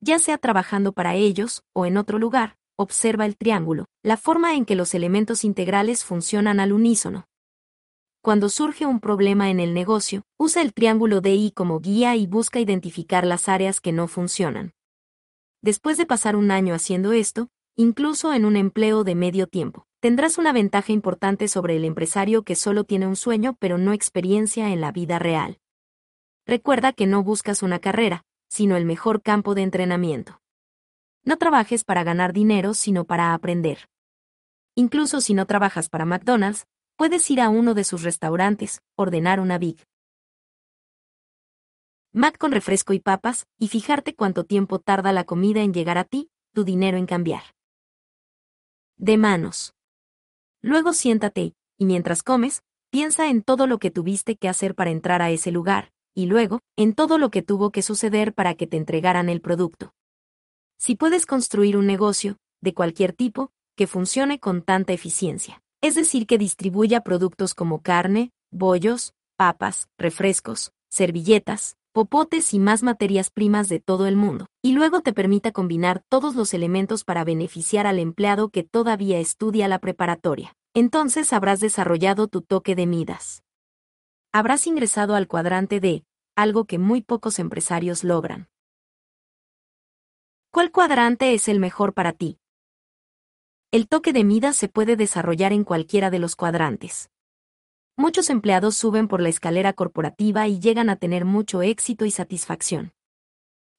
Ya 0.00 0.18
sea 0.18 0.38
trabajando 0.38 0.92
para 0.92 1.14
ellos 1.14 1.64
o 1.72 1.86
en 1.86 1.96
otro 1.96 2.18
lugar, 2.18 2.56
observa 2.76 3.26
el 3.26 3.36
triángulo, 3.36 3.86
la 4.02 4.16
forma 4.16 4.54
en 4.54 4.64
que 4.64 4.76
los 4.76 4.94
elementos 4.94 5.44
integrales 5.44 6.04
funcionan 6.04 6.60
al 6.60 6.72
unísono, 6.72 7.26
cuando 8.26 8.48
surge 8.48 8.86
un 8.86 8.98
problema 8.98 9.50
en 9.50 9.60
el 9.60 9.72
negocio, 9.72 10.24
usa 10.36 10.60
el 10.60 10.74
triángulo 10.74 11.20
DI 11.20 11.52
como 11.52 11.78
guía 11.78 12.16
y 12.16 12.26
busca 12.26 12.58
identificar 12.58 13.24
las 13.24 13.48
áreas 13.48 13.80
que 13.80 13.92
no 13.92 14.08
funcionan. 14.08 14.72
Después 15.62 15.96
de 15.96 16.06
pasar 16.06 16.34
un 16.34 16.50
año 16.50 16.74
haciendo 16.74 17.12
esto, 17.12 17.50
incluso 17.76 18.34
en 18.34 18.44
un 18.44 18.56
empleo 18.56 19.04
de 19.04 19.14
medio 19.14 19.46
tiempo, 19.46 19.86
tendrás 20.00 20.38
una 20.38 20.52
ventaja 20.52 20.90
importante 20.90 21.46
sobre 21.46 21.76
el 21.76 21.84
empresario 21.84 22.42
que 22.42 22.56
solo 22.56 22.82
tiene 22.82 23.06
un 23.06 23.14
sueño 23.14 23.54
pero 23.60 23.78
no 23.78 23.92
experiencia 23.92 24.72
en 24.72 24.80
la 24.80 24.90
vida 24.90 25.20
real. 25.20 25.60
Recuerda 26.46 26.92
que 26.92 27.06
no 27.06 27.22
buscas 27.22 27.62
una 27.62 27.78
carrera, 27.78 28.24
sino 28.48 28.76
el 28.76 28.86
mejor 28.86 29.22
campo 29.22 29.54
de 29.54 29.62
entrenamiento. 29.62 30.40
No 31.26 31.38
trabajes 31.38 31.82
para 31.82 32.04
ganar 32.04 32.32
dinero, 32.32 32.72
sino 32.72 33.04
para 33.04 33.34
aprender. 33.34 33.88
Incluso 34.76 35.20
si 35.20 35.34
no 35.34 35.44
trabajas 35.44 35.88
para 35.88 36.04
McDonald's, 36.04 36.68
puedes 36.94 37.28
ir 37.32 37.40
a 37.40 37.48
uno 37.48 37.74
de 37.74 37.82
sus 37.82 38.04
restaurantes, 38.04 38.80
ordenar 38.94 39.40
una 39.40 39.58
Big 39.58 39.82
Mac 42.12 42.38
con 42.38 42.52
refresco 42.52 42.92
y 42.92 43.00
papas, 43.00 43.48
y 43.58 43.66
fijarte 43.66 44.14
cuánto 44.14 44.44
tiempo 44.44 44.78
tarda 44.78 45.12
la 45.12 45.24
comida 45.24 45.62
en 45.62 45.74
llegar 45.74 45.98
a 45.98 46.04
ti, 46.04 46.30
tu 46.54 46.62
dinero 46.62 46.96
en 46.96 47.06
cambiar. 47.06 47.42
De 48.96 49.18
manos. 49.18 49.74
Luego 50.62 50.92
siéntate, 50.92 51.54
y 51.76 51.86
mientras 51.86 52.22
comes, 52.22 52.62
piensa 52.90 53.28
en 53.28 53.42
todo 53.42 53.66
lo 53.66 53.80
que 53.80 53.90
tuviste 53.90 54.36
que 54.36 54.48
hacer 54.48 54.76
para 54.76 54.92
entrar 54.92 55.22
a 55.22 55.30
ese 55.30 55.50
lugar, 55.50 55.90
y 56.14 56.26
luego, 56.26 56.60
en 56.76 56.94
todo 56.94 57.18
lo 57.18 57.32
que 57.32 57.42
tuvo 57.42 57.72
que 57.72 57.82
suceder 57.82 58.32
para 58.32 58.54
que 58.54 58.68
te 58.68 58.76
entregaran 58.76 59.28
el 59.28 59.40
producto. 59.40 59.92
Si 60.78 60.96
puedes 60.96 61.26
construir 61.26 61.76
un 61.76 61.86
negocio, 61.86 62.36
de 62.60 62.74
cualquier 62.74 63.12
tipo, 63.12 63.50
que 63.76 63.86
funcione 63.86 64.38
con 64.38 64.62
tanta 64.62 64.92
eficiencia 64.92 65.62
es 65.86 65.94
decir, 65.94 66.26
que 66.26 66.36
distribuya 66.38 67.02
productos 67.02 67.54
como 67.54 67.80
carne, 67.80 68.32
bollos, 68.50 69.14
papas, 69.36 69.88
refrescos, 69.98 70.72
servilletas, 70.88 71.76
popotes 71.92 72.52
y 72.54 72.58
más 72.58 72.82
materias 72.82 73.30
primas 73.30 73.68
de 73.68 73.78
todo 73.78 74.06
el 74.06 74.16
mundo, 74.16 74.46
y 74.62 74.72
luego 74.72 75.00
te 75.00 75.12
permita 75.12 75.52
combinar 75.52 76.02
todos 76.08 76.34
los 76.34 76.54
elementos 76.54 77.04
para 77.04 77.24
beneficiar 77.24 77.86
al 77.86 78.00
empleado 78.00 78.48
que 78.48 78.64
todavía 78.64 79.18
estudia 79.18 79.68
la 79.68 79.78
preparatoria. 79.78 80.54
Entonces 80.74 81.32
habrás 81.32 81.60
desarrollado 81.60 82.26
tu 82.26 82.42
toque 82.42 82.74
de 82.74 82.86
Midas. 82.86 83.42
Habrás 84.32 84.66
ingresado 84.66 85.14
al 85.14 85.28
cuadrante 85.28 85.80
D, 85.80 86.04
algo 86.34 86.64
que 86.64 86.78
muy 86.78 87.00
pocos 87.00 87.38
empresarios 87.38 88.04
logran. 88.04 88.48
¿Cuál 90.56 90.72
cuadrante 90.72 91.34
es 91.34 91.48
el 91.48 91.60
mejor 91.60 91.92
para 91.92 92.14
ti? 92.14 92.38
El 93.70 93.88
toque 93.88 94.14
de 94.14 94.24
Midas 94.24 94.56
se 94.56 94.70
puede 94.70 94.96
desarrollar 94.96 95.52
en 95.52 95.64
cualquiera 95.64 96.08
de 96.08 96.18
los 96.18 96.34
cuadrantes. 96.34 97.10
Muchos 97.94 98.30
empleados 98.30 98.74
suben 98.74 99.06
por 99.06 99.20
la 99.20 99.28
escalera 99.28 99.74
corporativa 99.74 100.48
y 100.48 100.58
llegan 100.58 100.88
a 100.88 100.96
tener 100.96 101.26
mucho 101.26 101.60
éxito 101.60 102.06
y 102.06 102.10
satisfacción. 102.10 102.94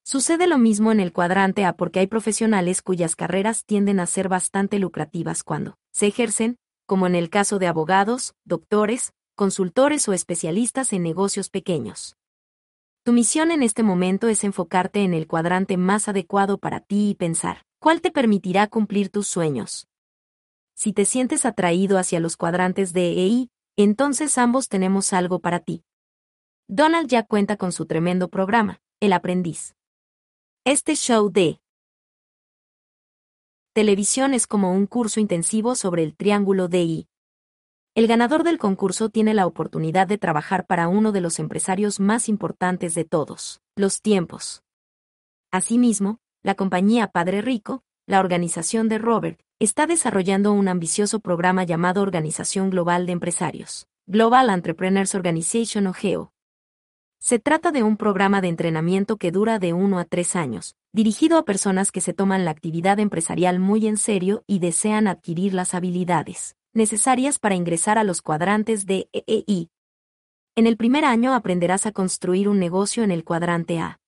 Sucede 0.04 0.46
lo 0.46 0.60
mismo 0.60 0.92
en 0.92 1.00
el 1.00 1.14
cuadrante 1.14 1.66
A 1.66 1.74
porque 1.74 2.00
hay 2.00 2.06
profesionales 2.06 2.84
cuyas 2.84 3.16
carreras 3.16 3.66
tienden 3.66 4.00
a 4.00 4.06
ser 4.06 4.30
bastante 4.30 4.78
lucrativas 4.78 5.42
cuando 5.42 5.80
se 5.92 6.06
ejercen, 6.06 6.58
como 6.86 7.08
en 7.08 7.16
el 7.16 7.32
caso 7.32 7.58
de 7.58 7.66
abogados, 7.66 8.36
doctores, 8.46 9.14
consultores 9.34 10.08
o 10.08 10.14
especialistas 10.14 10.94
en 10.94 11.02
negocios 11.02 11.50
pequeños. 11.50 12.17
Tu 13.08 13.14
misión 13.14 13.52
en 13.52 13.64
este 13.64 13.84
momento 13.84 14.28
es 14.28 14.44
enfocarte 14.44 15.06
en 15.06 15.14
el 15.14 15.28
cuadrante 15.28 15.78
más 15.78 16.10
adecuado 16.10 16.58
para 16.58 16.82
ti 16.82 17.12
y 17.12 17.16
pensar, 17.16 17.62
¿Cuál 17.80 18.02
te 18.02 18.12
permitirá 18.12 18.68
cumplir 18.68 19.10
tus 19.10 19.28
sueños? 19.28 19.88
Si 20.76 20.92
te 20.92 21.06
sientes 21.06 21.46
atraído 21.46 22.00
hacia 22.00 22.20
los 22.20 22.36
cuadrantes 22.36 22.92
de 22.92 23.12
EI, 23.12 23.50
entonces 23.78 24.38
ambos 24.38 24.68
tenemos 24.68 25.14
algo 25.14 25.40
para 25.40 25.62
ti. 25.62 25.86
Donald 26.68 27.08
ya 27.08 27.24
cuenta 27.24 27.56
con 27.56 27.72
su 27.72 27.86
tremendo 27.86 28.28
programa, 28.28 28.82
El 29.00 29.14
Aprendiz. 29.14 29.74
Este 30.66 30.94
show 30.98 31.32
de 31.32 31.62
televisión 33.72 34.34
es 34.34 34.48
como 34.48 34.74
un 34.74 34.86
curso 34.86 35.22
intensivo 35.22 35.76
sobre 35.76 36.04
el 36.04 36.14
triángulo 36.14 36.68
DI. 36.68 37.08
El 37.98 38.06
ganador 38.06 38.44
del 38.44 38.60
concurso 38.60 39.10
tiene 39.10 39.34
la 39.34 39.48
oportunidad 39.48 40.06
de 40.06 40.20
trabajar 40.20 40.68
para 40.68 40.88
uno 40.88 41.12
de 41.12 41.20
los 41.20 41.40
empresarios 41.40 42.00
más 42.00 42.30
importantes 42.30 42.94
de 42.94 43.06
todos, 43.06 43.60
los 43.76 44.04
tiempos. 44.04 44.62
Asimismo, 45.52 46.20
la 46.44 46.54
compañía 46.54 47.08
Padre 47.08 47.42
Rico, 47.42 47.82
la 48.06 48.20
organización 48.20 48.88
de 48.88 49.00
Robert, 49.00 49.40
está 49.58 49.88
desarrollando 49.88 50.54
un 50.54 50.68
ambicioso 50.68 51.22
programa 51.22 51.64
llamado 51.64 52.04
Organización 52.04 52.70
Global 52.70 53.08
de 53.08 53.14
Empresarios, 53.14 53.88
Global 54.06 54.52
Entrepreneurs 54.52 55.16
Organization 55.16 55.88
o 55.88 55.94
GEO. 55.94 56.32
Se 57.20 57.40
trata 57.40 57.72
de 57.72 57.82
un 57.82 57.98
programa 57.98 58.42
de 58.42 58.50
entrenamiento 58.50 59.18
que 59.18 59.32
dura 59.32 59.58
de 59.58 59.74
uno 59.74 59.98
a 59.98 60.06
tres 60.06 60.36
años, 60.36 60.76
dirigido 60.94 61.40
a 61.40 61.46
personas 61.46 61.92
que 61.92 62.02
se 62.02 62.14
toman 62.14 62.46
la 62.46 62.52
actividad 62.52 63.00
empresarial 63.00 63.60
muy 63.60 63.88
en 63.88 63.98
serio 63.98 64.44
y 64.46 64.60
desean 64.60 65.08
adquirir 65.08 65.56
las 65.56 65.74
habilidades 65.74 66.57
necesarias 66.74 67.40
para 67.40 67.56
ingresar 67.56 67.98
a 67.98 68.04
los 68.04 68.22
cuadrantes 68.22 68.86
de 68.86 69.10
EEI. 69.14 69.70
En 70.56 70.68
el 70.68 70.78
primer 70.78 71.06
año 71.06 71.34
aprenderás 71.34 71.86
a 71.86 71.92
construir 71.92 72.50
un 72.50 72.60
negocio 72.60 73.04
en 73.04 73.12
el 73.12 73.24
cuadrante 73.24 73.80
A. 73.80 74.00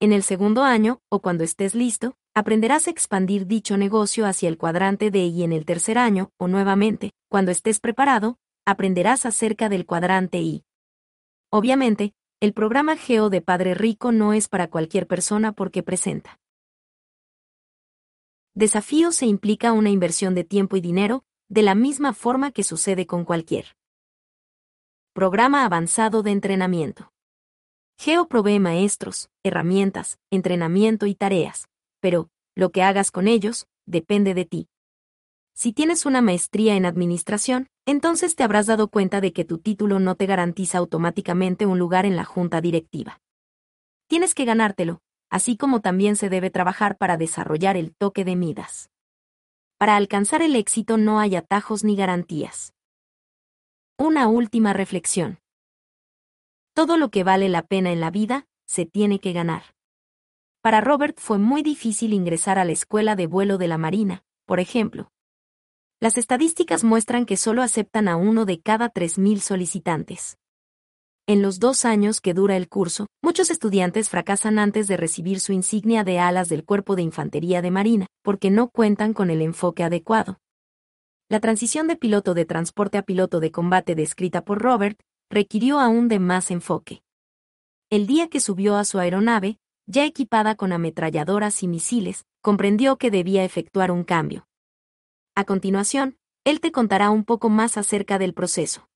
En 0.00 0.12
el 0.12 0.22
segundo 0.22 0.62
año, 0.62 1.00
o 1.08 1.20
cuando 1.20 1.44
estés 1.44 1.74
listo, 1.74 2.16
aprenderás 2.34 2.86
a 2.86 2.90
expandir 2.90 3.46
dicho 3.46 3.76
negocio 3.76 4.26
hacia 4.26 4.48
el 4.48 4.58
cuadrante 4.58 5.10
D 5.10 5.26
y 5.26 5.42
en 5.42 5.52
el 5.52 5.64
tercer 5.64 5.98
año, 5.98 6.30
o 6.38 6.48
nuevamente, 6.48 7.12
cuando 7.28 7.50
estés 7.50 7.80
preparado, 7.80 8.38
aprenderás 8.64 9.26
acerca 9.26 9.68
del 9.68 9.86
cuadrante 9.86 10.38
I. 10.38 10.64
Obviamente, 11.50 12.14
el 12.40 12.52
programa 12.52 12.96
Geo 12.96 13.30
de 13.30 13.42
Padre 13.42 13.74
Rico 13.74 14.12
no 14.12 14.32
es 14.32 14.48
para 14.48 14.68
cualquier 14.68 15.06
persona 15.06 15.52
porque 15.52 15.82
presenta 15.82 16.40
desafíos 18.54 19.16
se 19.16 19.26
implica 19.26 19.72
una 19.72 19.90
inversión 19.90 20.34
de 20.34 20.44
tiempo 20.44 20.76
y 20.76 20.80
dinero, 20.80 21.24
de 21.50 21.62
la 21.62 21.74
misma 21.74 22.12
forma 22.14 22.52
que 22.52 22.62
sucede 22.62 23.06
con 23.06 23.24
cualquier 23.24 23.74
programa 25.12 25.64
avanzado 25.64 26.22
de 26.22 26.30
entrenamiento. 26.30 27.10
Geo 27.98 28.28
provee 28.28 28.60
maestros, 28.60 29.30
herramientas, 29.42 30.20
entrenamiento 30.30 31.06
y 31.06 31.16
tareas, 31.16 31.68
pero, 31.98 32.30
lo 32.54 32.70
que 32.70 32.84
hagas 32.84 33.10
con 33.10 33.26
ellos, 33.26 33.66
depende 33.84 34.32
de 34.32 34.44
ti. 34.44 34.68
Si 35.52 35.72
tienes 35.72 36.06
una 36.06 36.22
maestría 36.22 36.76
en 36.76 36.86
administración, 36.86 37.66
entonces 37.84 38.36
te 38.36 38.44
habrás 38.44 38.66
dado 38.66 38.86
cuenta 38.86 39.20
de 39.20 39.32
que 39.32 39.44
tu 39.44 39.58
título 39.58 39.98
no 39.98 40.14
te 40.14 40.26
garantiza 40.26 40.78
automáticamente 40.78 41.66
un 41.66 41.80
lugar 41.80 42.06
en 42.06 42.14
la 42.14 42.24
junta 42.24 42.60
directiva. 42.60 43.20
Tienes 44.06 44.36
que 44.36 44.44
ganártelo, 44.44 45.00
así 45.28 45.56
como 45.56 45.80
también 45.80 46.14
se 46.14 46.28
debe 46.28 46.50
trabajar 46.50 46.96
para 46.96 47.16
desarrollar 47.16 47.76
el 47.76 47.92
toque 47.96 48.24
de 48.24 48.36
Midas. 48.36 48.88
Para 49.80 49.96
alcanzar 49.96 50.42
el 50.42 50.56
éxito 50.56 50.98
no 50.98 51.20
hay 51.20 51.36
atajos 51.36 51.84
ni 51.84 51.96
garantías. 51.96 52.74
Una 53.96 54.28
última 54.28 54.74
reflexión. 54.74 55.38
Todo 56.74 56.98
lo 56.98 57.10
que 57.10 57.24
vale 57.24 57.48
la 57.48 57.62
pena 57.62 57.90
en 57.90 57.98
la 57.98 58.10
vida, 58.10 58.46
se 58.66 58.84
tiene 58.84 59.20
que 59.20 59.32
ganar. 59.32 59.74
Para 60.60 60.82
Robert 60.82 61.18
fue 61.18 61.38
muy 61.38 61.62
difícil 61.62 62.12
ingresar 62.12 62.58
a 62.58 62.66
la 62.66 62.72
escuela 62.72 63.16
de 63.16 63.26
vuelo 63.26 63.56
de 63.56 63.68
la 63.68 63.78
Marina, 63.78 64.22
por 64.44 64.60
ejemplo. 64.60 65.12
Las 65.98 66.18
estadísticas 66.18 66.84
muestran 66.84 67.24
que 67.24 67.38
solo 67.38 67.62
aceptan 67.62 68.06
a 68.06 68.16
uno 68.16 68.44
de 68.44 68.60
cada 68.60 68.92
3.000 68.92 69.38
solicitantes. 69.38 70.36
En 71.30 71.42
los 71.42 71.60
dos 71.60 71.84
años 71.84 72.20
que 72.20 72.34
dura 72.34 72.56
el 72.56 72.68
curso, 72.68 73.06
muchos 73.22 73.50
estudiantes 73.50 74.10
fracasan 74.10 74.58
antes 74.58 74.88
de 74.88 74.96
recibir 74.96 75.38
su 75.38 75.52
insignia 75.52 76.02
de 76.02 76.18
alas 76.18 76.48
del 76.48 76.64
Cuerpo 76.64 76.96
de 76.96 77.02
Infantería 77.02 77.62
de 77.62 77.70
Marina, 77.70 78.06
porque 78.24 78.50
no 78.50 78.68
cuentan 78.68 79.12
con 79.12 79.30
el 79.30 79.40
enfoque 79.40 79.84
adecuado. 79.84 80.40
La 81.28 81.38
transición 81.38 81.86
de 81.86 81.94
piloto 81.94 82.34
de 82.34 82.46
transporte 82.46 82.98
a 82.98 83.02
piloto 83.02 83.38
de 83.38 83.52
combate 83.52 83.94
descrita 83.94 84.44
por 84.44 84.60
Robert 84.60 84.98
requirió 85.30 85.78
aún 85.78 86.08
de 86.08 86.18
más 86.18 86.50
enfoque. 86.50 87.04
El 87.90 88.08
día 88.08 88.26
que 88.26 88.40
subió 88.40 88.74
a 88.74 88.84
su 88.84 88.98
aeronave, 88.98 89.60
ya 89.86 90.04
equipada 90.06 90.56
con 90.56 90.72
ametralladoras 90.72 91.62
y 91.62 91.68
misiles, 91.68 92.24
comprendió 92.42 92.96
que 92.96 93.12
debía 93.12 93.44
efectuar 93.44 93.92
un 93.92 94.02
cambio. 94.02 94.48
A 95.36 95.44
continuación, 95.44 96.18
él 96.42 96.58
te 96.58 96.72
contará 96.72 97.10
un 97.10 97.22
poco 97.22 97.50
más 97.50 97.76
acerca 97.76 98.18
del 98.18 98.34
proceso. 98.34 98.89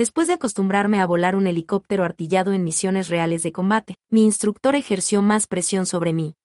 Después 0.00 0.28
de 0.28 0.32
acostumbrarme 0.32 0.98
a 0.98 1.06
volar 1.06 1.36
un 1.36 1.46
helicóptero 1.46 2.04
artillado 2.04 2.54
en 2.54 2.64
misiones 2.64 3.10
reales 3.10 3.42
de 3.42 3.52
combate, 3.52 3.96
mi 4.08 4.24
instructor 4.24 4.74
ejerció 4.74 5.20
más 5.20 5.46
presión 5.46 5.84
sobre 5.84 6.14
mí. 6.14 6.36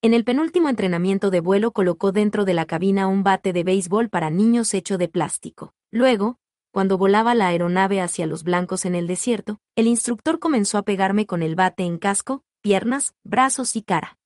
En 0.00 0.14
el 0.14 0.22
penúltimo 0.22 0.68
entrenamiento 0.68 1.30
de 1.30 1.40
vuelo 1.40 1.72
colocó 1.72 2.12
dentro 2.12 2.44
de 2.44 2.54
la 2.54 2.66
cabina 2.66 3.08
un 3.08 3.24
bate 3.24 3.52
de 3.52 3.64
béisbol 3.64 4.10
para 4.10 4.30
niños 4.30 4.74
hecho 4.74 4.96
de 4.96 5.08
plástico. 5.08 5.72
Luego, 5.90 6.38
cuando 6.70 6.98
volaba 6.98 7.34
la 7.34 7.48
aeronave 7.48 8.00
hacia 8.00 8.28
los 8.28 8.44
blancos 8.44 8.84
en 8.84 8.94
el 8.94 9.08
desierto, 9.08 9.58
el 9.74 9.88
instructor 9.88 10.38
comenzó 10.38 10.78
a 10.78 10.82
pegarme 10.82 11.26
con 11.26 11.42
el 11.42 11.56
bate 11.56 11.82
en 11.82 11.98
casco, 11.98 12.44
piernas, 12.60 13.12
brazos 13.24 13.74
y 13.74 13.82
cara. 13.82 14.18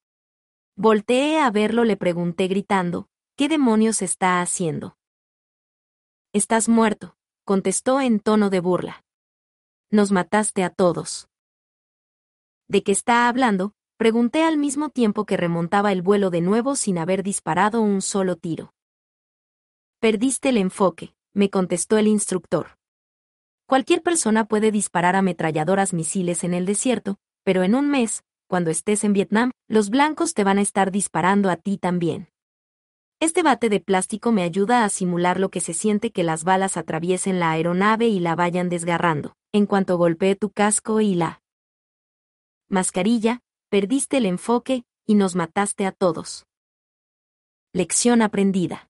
Volteé 0.76 1.40
a 1.40 1.50
verlo, 1.50 1.84
le 1.84 1.96
pregunté 1.96 2.48
gritando, 2.48 3.08
¿qué 3.34 3.48
demonios 3.48 4.02
está 4.02 4.42
haciendo? 4.42 4.98
Estás 6.34 6.68
muerto, 6.68 7.16
contestó 7.44 8.00
en 8.00 8.20
tono 8.20 8.50
de 8.50 8.60
burla. 8.60 9.04
Nos 9.90 10.12
mataste 10.12 10.64
a 10.64 10.70
todos. 10.70 11.28
¿De 12.68 12.82
qué 12.82 12.92
está 12.92 13.28
hablando? 13.28 13.72
Pregunté 13.96 14.42
al 14.42 14.56
mismo 14.56 14.88
tiempo 14.88 15.26
que 15.26 15.36
remontaba 15.36 15.92
el 15.92 16.02
vuelo 16.02 16.30
de 16.30 16.40
nuevo 16.40 16.74
sin 16.74 16.98
haber 16.98 17.22
disparado 17.22 17.80
un 17.82 18.02
solo 18.02 18.36
tiro. 18.36 18.72
Perdiste 20.00 20.48
el 20.48 20.56
enfoque, 20.56 21.14
me 21.34 21.50
contestó 21.50 21.98
el 21.98 22.08
instructor. 22.08 22.78
Cualquier 23.66 24.02
persona 24.02 24.46
puede 24.46 24.72
disparar 24.72 25.14
ametralladoras 25.14 25.92
misiles 25.92 26.42
en 26.42 26.54
el 26.54 26.66
desierto, 26.66 27.18
pero 27.44 27.62
en 27.62 27.74
un 27.74 27.88
mes, 27.90 28.24
cuando 28.48 28.70
estés 28.70 29.04
en 29.04 29.12
Vietnam, 29.12 29.52
los 29.68 29.90
blancos 29.90 30.34
te 30.34 30.44
van 30.44 30.58
a 30.58 30.62
estar 30.62 30.90
disparando 30.90 31.50
a 31.50 31.56
ti 31.56 31.78
también. 31.78 32.31
Este 33.22 33.44
bate 33.44 33.68
de 33.68 33.78
plástico 33.78 34.32
me 34.32 34.42
ayuda 34.42 34.84
a 34.84 34.88
simular 34.88 35.38
lo 35.38 35.48
que 35.48 35.60
se 35.60 35.74
siente 35.74 36.10
que 36.10 36.24
las 36.24 36.42
balas 36.42 36.76
atraviesen 36.76 37.38
la 37.38 37.52
aeronave 37.52 38.08
y 38.08 38.18
la 38.18 38.34
vayan 38.34 38.68
desgarrando. 38.68 39.36
En 39.52 39.66
cuanto 39.66 39.96
golpee 39.96 40.34
tu 40.34 40.50
casco 40.50 41.00
y 41.00 41.14
la 41.14 41.40
mascarilla, 42.68 43.38
perdiste 43.70 44.16
el 44.16 44.26
enfoque 44.26 44.82
y 45.06 45.14
nos 45.14 45.36
mataste 45.36 45.86
a 45.86 45.92
todos. 45.92 46.46
Lección 47.72 48.22
aprendida. 48.22 48.88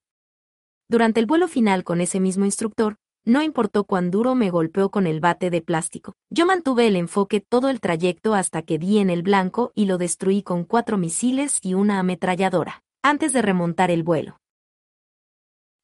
Durante 0.88 1.20
el 1.20 1.26
vuelo 1.26 1.46
final 1.46 1.84
con 1.84 2.00
ese 2.00 2.18
mismo 2.18 2.46
instructor, 2.46 2.96
no 3.26 3.42
importó 3.42 3.84
cuán 3.84 4.10
duro 4.10 4.34
me 4.34 4.48
golpeó 4.48 4.90
con 4.90 5.06
el 5.06 5.20
bate 5.20 5.50
de 5.50 5.60
plástico. 5.60 6.14
Yo 6.30 6.46
mantuve 6.46 6.86
el 6.86 6.96
enfoque 6.96 7.44
todo 7.46 7.68
el 7.68 7.80
trayecto 7.80 8.32
hasta 8.32 8.62
que 8.62 8.78
di 8.78 8.98
en 8.98 9.10
el 9.10 9.20
blanco 9.20 9.72
y 9.74 9.84
lo 9.84 9.98
destruí 9.98 10.42
con 10.42 10.64
cuatro 10.64 10.96
misiles 10.96 11.58
y 11.60 11.74
una 11.74 11.98
ametralladora, 11.98 12.82
antes 13.02 13.32
de 13.32 13.42
remontar 13.42 13.90
el 13.90 14.02
vuelo. 14.02 14.38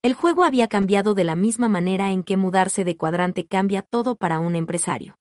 El 0.03 0.15
juego 0.15 0.45
había 0.45 0.69
cambiado 0.69 1.15
de 1.15 1.25
la 1.25 1.35
misma 1.35 1.69
manera 1.69 2.13
en 2.13 2.23
que 2.23 2.37
mudarse 2.37 2.85
de 2.85 2.97
cuadrante 2.97 3.47
cambia 3.47 3.83
todo 3.83 4.15
para 4.15 4.39
un 4.39 4.55
empresario. 4.55 5.19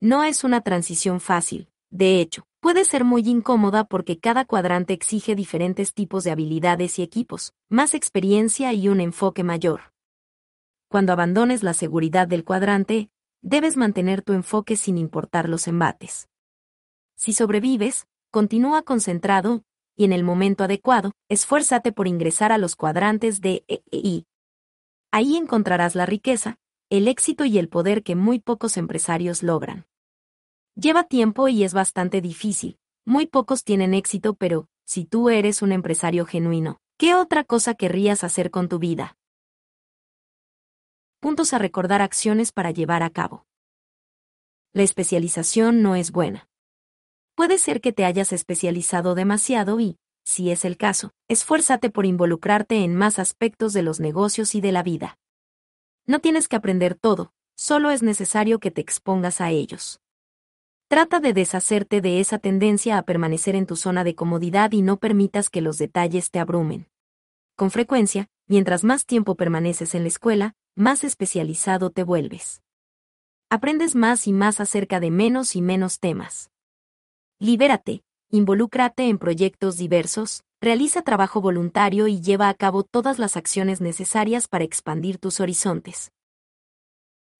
No 0.00 0.24
es 0.24 0.42
una 0.42 0.60
transición 0.62 1.20
fácil, 1.20 1.68
de 1.90 2.20
hecho, 2.20 2.44
puede 2.58 2.84
ser 2.84 3.04
muy 3.04 3.22
incómoda 3.28 3.84
porque 3.84 4.18
cada 4.18 4.44
cuadrante 4.44 4.92
exige 4.92 5.36
diferentes 5.36 5.94
tipos 5.94 6.24
de 6.24 6.32
habilidades 6.32 6.98
y 6.98 7.02
equipos, 7.02 7.54
más 7.68 7.94
experiencia 7.94 8.72
y 8.72 8.88
un 8.88 9.00
enfoque 9.00 9.44
mayor. 9.44 9.92
Cuando 10.88 11.12
abandones 11.12 11.62
la 11.62 11.72
seguridad 11.72 12.26
del 12.26 12.44
cuadrante, 12.44 13.10
debes 13.42 13.76
mantener 13.76 14.22
tu 14.22 14.32
enfoque 14.32 14.74
sin 14.76 14.98
importar 14.98 15.48
los 15.48 15.68
embates. 15.68 16.28
Si 17.14 17.32
sobrevives, 17.32 18.08
continúa 18.32 18.82
concentrado, 18.82 19.62
y 19.96 20.04
en 20.04 20.12
el 20.12 20.24
momento 20.24 20.64
adecuado, 20.64 21.12
esfuérzate 21.28 21.92
por 21.92 22.08
ingresar 22.08 22.52
a 22.52 22.58
los 22.58 22.76
cuadrantes 22.76 23.40
de 23.40 23.64
EEI. 23.68 24.26
Ahí 25.10 25.36
encontrarás 25.36 25.94
la 25.94 26.06
riqueza, 26.06 26.58
el 26.90 27.08
éxito 27.08 27.44
y 27.44 27.58
el 27.58 27.68
poder 27.68 28.02
que 28.02 28.14
muy 28.14 28.38
pocos 28.40 28.76
empresarios 28.76 29.42
logran. 29.42 29.86
Lleva 30.74 31.04
tiempo 31.04 31.48
y 31.48 31.62
es 31.64 31.72
bastante 31.72 32.20
difícil. 32.20 32.78
Muy 33.06 33.26
pocos 33.26 33.64
tienen 33.64 33.94
éxito, 33.94 34.34
pero, 34.34 34.68
si 34.84 35.04
tú 35.04 35.30
eres 35.30 35.62
un 35.62 35.72
empresario 35.72 36.26
genuino, 36.26 36.80
¿qué 36.98 37.14
otra 37.14 37.44
cosa 37.44 37.74
querrías 37.74 38.24
hacer 38.24 38.50
con 38.50 38.68
tu 38.68 38.78
vida? 38.78 39.16
Puntos 41.20 41.52
a 41.54 41.58
recordar 41.58 42.02
acciones 42.02 42.52
para 42.52 42.70
llevar 42.70 43.02
a 43.02 43.10
cabo. 43.10 43.46
La 44.72 44.82
especialización 44.82 45.82
no 45.82 45.94
es 45.94 46.10
buena. 46.10 46.48
Puede 47.34 47.58
ser 47.58 47.80
que 47.80 47.92
te 47.92 48.04
hayas 48.04 48.32
especializado 48.32 49.16
demasiado 49.16 49.80
y, 49.80 49.98
si 50.24 50.50
es 50.50 50.64
el 50.64 50.76
caso, 50.76 51.10
esfuérzate 51.28 51.90
por 51.90 52.06
involucrarte 52.06 52.84
en 52.84 52.94
más 52.94 53.18
aspectos 53.18 53.72
de 53.72 53.82
los 53.82 53.98
negocios 53.98 54.54
y 54.54 54.60
de 54.60 54.70
la 54.70 54.84
vida. 54.84 55.18
No 56.06 56.20
tienes 56.20 56.46
que 56.46 56.56
aprender 56.56 56.94
todo, 56.94 57.32
solo 57.56 57.90
es 57.90 58.02
necesario 58.02 58.60
que 58.60 58.70
te 58.70 58.80
expongas 58.80 59.40
a 59.40 59.50
ellos. 59.50 60.00
Trata 60.86 61.18
de 61.18 61.32
deshacerte 61.32 62.00
de 62.00 62.20
esa 62.20 62.38
tendencia 62.38 62.98
a 62.98 63.02
permanecer 63.02 63.56
en 63.56 63.66
tu 63.66 63.74
zona 63.74 64.04
de 64.04 64.14
comodidad 64.14 64.70
y 64.72 64.82
no 64.82 64.98
permitas 64.98 65.50
que 65.50 65.60
los 65.60 65.76
detalles 65.76 66.30
te 66.30 66.38
abrumen. 66.38 66.88
Con 67.56 67.70
frecuencia, 67.70 68.28
mientras 68.46 68.84
más 68.84 69.06
tiempo 69.06 69.34
permaneces 69.34 69.94
en 69.94 70.02
la 70.02 70.08
escuela, 70.08 70.54
más 70.76 71.02
especializado 71.02 71.90
te 71.90 72.04
vuelves. 72.04 72.62
Aprendes 73.50 73.94
más 73.96 74.26
y 74.28 74.32
más 74.32 74.60
acerca 74.60 75.00
de 75.00 75.10
menos 75.10 75.56
y 75.56 75.62
menos 75.62 75.98
temas. 75.98 76.50
Libérate, 77.44 78.02
involúcrate 78.30 79.10
en 79.10 79.18
proyectos 79.18 79.76
diversos, 79.76 80.44
realiza 80.62 81.02
trabajo 81.02 81.42
voluntario 81.42 82.08
y 82.08 82.22
lleva 82.22 82.48
a 82.48 82.54
cabo 82.54 82.84
todas 82.84 83.18
las 83.18 83.36
acciones 83.36 83.82
necesarias 83.82 84.48
para 84.48 84.64
expandir 84.64 85.18
tus 85.18 85.40
horizontes. 85.40 86.10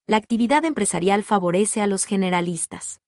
La 0.07 0.18
actividad 0.18 0.66
empresarial 0.66 1.24
favorece 1.24 1.81
a 1.81 1.86
los 1.86 2.05
generalistas. 2.05 3.00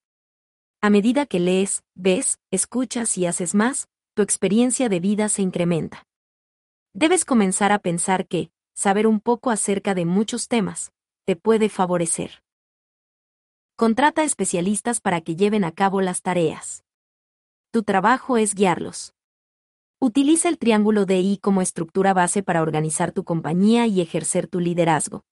A 0.81 0.89
medida 0.89 1.27
que 1.27 1.39
lees, 1.39 1.83
ves, 1.95 2.39
escuchas 2.51 3.19
y 3.19 3.27
haces 3.27 3.55
más, 3.55 3.89
tu 4.15 4.23
experiencia 4.23 4.89
de 4.89 4.99
vida 4.99 5.29
se 5.29 5.43
incrementa. 5.43 6.07
Debes 6.95 7.27
comenzar 7.27 7.73
a 7.73 7.79
pensar 7.79 8.27
que, 8.27 8.51
saber 8.75 9.07
un 9.07 9.21
poco 9.21 9.51
acerca 9.51 9.95
de 9.95 10.07
muchos 10.07 10.49
temas, 10.49 10.93
te 11.27 11.37
puede 11.37 11.69
favorecer. 11.69 12.43
Contrata 13.77 14.25
especialistas 14.25 15.03
para 15.03 15.21
que 15.21 15.37
lleven 15.37 15.63
a 15.63 15.73
cabo 15.73 16.01
las 16.01 16.23
tareas. 16.23 16.86
Tu 17.71 17.83
trabajo 17.83 18.37
es 18.37 18.55
guiarlos. 18.55 19.15
Utiliza 19.99 20.49
el 20.49 20.59
triángulo 20.59 21.07
de 21.07 21.21
I 21.21 21.39
como 21.39 21.63
estructura 21.63 22.15
base 22.15 22.43
para 22.43 22.63
organizar 22.63 23.13
tu 23.13 23.25
compañía 23.25 23.87
y 23.87 24.01
ejercer 24.01 24.47
tu 24.47 24.61
liderazgo. 24.61 25.25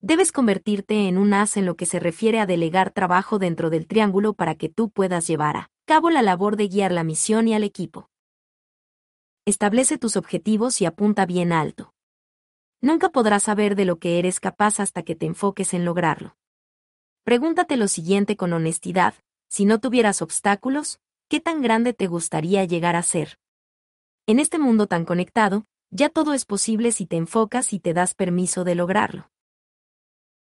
Debes 0.00 0.32
convertirte 0.32 1.08
en 1.08 1.18
un 1.18 1.32
as 1.32 1.56
en 1.56 1.66
lo 1.66 1.76
que 1.76 1.86
se 1.86 1.98
refiere 1.98 2.38
a 2.40 2.46
delegar 2.46 2.90
trabajo 2.90 3.38
dentro 3.38 3.70
del 3.70 3.86
triángulo 3.86 4.34
para 4.34 4.54
que 4.54 4.68
tú 4.68 4.90
puedas 4.90 5.26
llevar 5.26 5.56
a 5.56 5.70
cabo 5.84 6.10
la 6.10 6.22
labor 6.22 6.56
de 6.56 6.68
guiar 6.68 6.92
la 6.92 7.04
misión 7.04 7.48
y 7.48 7.54
al 7.54 7.64
equipo. 7.64 8.10
Establece 9.46 9.98
tus 9.98 10.16
objetivos 10.16 10.80
y 10.80 10.86
apunta 10.86 11.24
bien 11.24 11.52
alto. 11.52 11.94
Nunca 12.80 13.10
podrás 13.10 13.44
saber 13.44 13.76
de 13.76 13.84
lo 13.84 13.98
que 13.98 14.18
eres 14.18 14.40
capaz 14.40 14.80
hasta 14.80 15.02
que 15.02 15.14
te 15.14 15.26
enfoques 15.26 15.72
en 15.72 15.84
lograrlo. 15.84 16.36
Pregúntate 17.24 17.76
lo 17.76 17.88
siguiente 17.88 18.36
con 18.36 18.52
honestidad, 18.52 19.14
si 19.48 19.64
no 19.64 19.80
tuvieras 19.80 20.22
obstáculos, 20.22 21.00
¿qué 21.28 21.40
tan 21.40 21.60
grande 21.60 21.92
te 21.92 22.06
gustaría 22.06 22.64
llegar 22.64 22.96
a 22.96 23.02
ser? 23.02 23.38
En 24.26 24.38
este 24.38 24.58
mundo 24.58 24.86
tan 24.86 25.04
conectado, 25.04 25.66
ya 25.90 26.08
todo 26.08 26.34
es 26.34 26.44
posible 26.44 26.92
si 26.92 27.06
te 27.06 27.16
enfocas 27.16 27.72
y 27.72 27.80
te 27.80 27.94
das 27.94 28.14
permiso 28.14 28.64
de 28.64 28.74
lograrlo. 28.74 29.30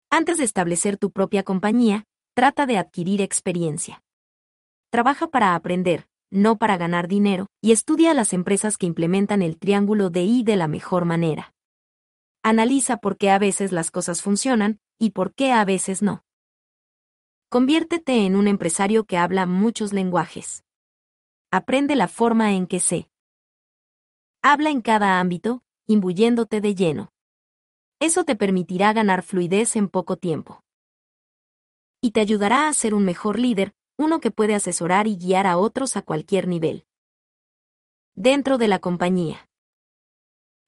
Antes 0.10 0.38
de 0.38 0.44
establecer 0.44 0.98
tu 0.98 1.12
propia 1.12 1.44
compañía, 1.44 2.06
trata 2.34 2.66
de 2.66 2.78
adquirir 2.78 3.22
experiencia. 3.22 4.04
Trabaja 4.90 5.28
para 5.28 5.56
aprender, 5.56 6.08
no 6.30 6.58
para 6.58 6.78
ganar 6.78 7.08
dinero, 7.08 7.48
y 7.62 7.72
estudia 7.72 8.14
las 8.14 8.34
empresas 8.34 8.78
que 8.78 8.86
implementan 8.86 9.42
el 9.42 9.58
triángulo 9.58 10.10
de 10.10 10.24
I 10.24 10.44
de 10.44 10.56
la 10.58 10.68
mejor 10.68 11.06
manera. 11.06 11.54
Analiza 12.44 12.98
por 12.98 13.18
qué 13.18 13.30
a 13.30 13.40
veces 13.40 13.72
las 13.72 13.92
cosas 13.92 14.22
funcionan 14.22 14.80
y 15.00 15.12
por 15.12 15.34
qué 15.34 15.52
a 15.52 15.64
veces 15.64 16.02
no. 16.02 16.24
Conviértete 17.52 18.26
en 18.26 18.38
un 18.38 18.48
empresario 18.48 19.04
que 19.04 19.18
habla 19.18 19.46
muchos 19.46 19.92
lenguajes. 19.92 20.64
Aprende 21.52 21.98
la 21.98 22.08
forma 22.08 22.54
en 22.54 22.66
que 22.66 22.80
sé. 22.80 23.10
Habla 24.42 24.70
en 24.70 24.80
cada 24.80 25.20
ámbito, 25.20 25.62
imbuyéndote 25.86 26.62
de 26.62 26.76
lleno. 26.76 27.12
Eso 28.00 28.24
te 28.24 28.38
permitirá 28.38 28.94
ganar 28.94 29.22
fluidez 29.22 29.76
en 29.76 29.90
poco 29.90 30.16
tiempo. 30.16 30.64
Y 32.00 32.12
te 32.12 32.22
ayudará 32.22 32.70
a 32.70 32.74
ser 32.74 32.94
un 32.94 33.04
mejor 33.04 33.38
líder, 33.38 33.74
uno 33.98 34.22
que 34.22 34.32
puede 34.32 34.56
asesorar 34.56 35.08
y 35.08 35.18
guiar 35.18 35.46
a 35.46 35.58
otros 35.58 35.98
a 35.98 36.04
cualquier 36.04 36.48
nivel. 36.48 36.86
Dentro 38.16 38.60
de 38.60 38.70
la 38.70 38.80
compañía. 38.80 39.50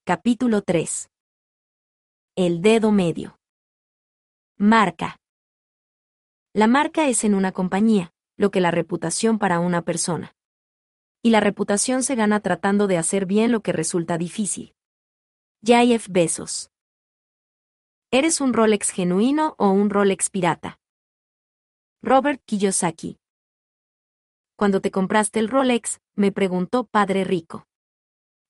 Capítulo 0.04 0.62
3. 0.62 1.10
El 2.36 2.62
dedo 2.62 2.92
medio. 2.92 3.40
Marca. 4.58 5.23
La 6.56 6.68
marca 6.68 7.08
es 7.08 7.24
en 7.24 7.34
una 7.34 7.52
compañía, 7.52 8.14
lo 8.38 8.52
que 8.52 8.62
la 8.62 8.70
reputación 8.70 9.40
para 9.40 9.60
una 9.60 9.82
persona. 9.82 10.36
Y 11.24 11.32
la 11.32 11.40
reputación 11.40 12.04
se 12.04 12.14
gana 12.14 12.42
tratando 12.42 12.86
de 12.86 13.00
hacer 13.00 13.26
bien 13.26 13.52
lo 13.52 13.62
que 13.62 13.72
resulta 13.72 14.20
difícil. 14.20 14.76
Jeff 15.66 16.08
Besos. 16.10 16.70
¿Eres 18.12 18.40
un 18.40 18.54
Rolex 18.54 18.92
genuino 18.92 19.56
o 19.58 19.72
un 19.72 19.90
Rolex 19.90 20.30
pirata? 20.30 20.80
Robert 22.04 22.44
Kiyosaki. 22.46 23.18
Cuando 24.56 24.80
te 24.80 24.92
compraste 24.92 25.40
el 25.40 25.48
Rolex, 25.48 26.02
me 26.14 26.32
preguntó 26.32 26.84
Padre 26.84 27.24
Rico. 27.24 27.66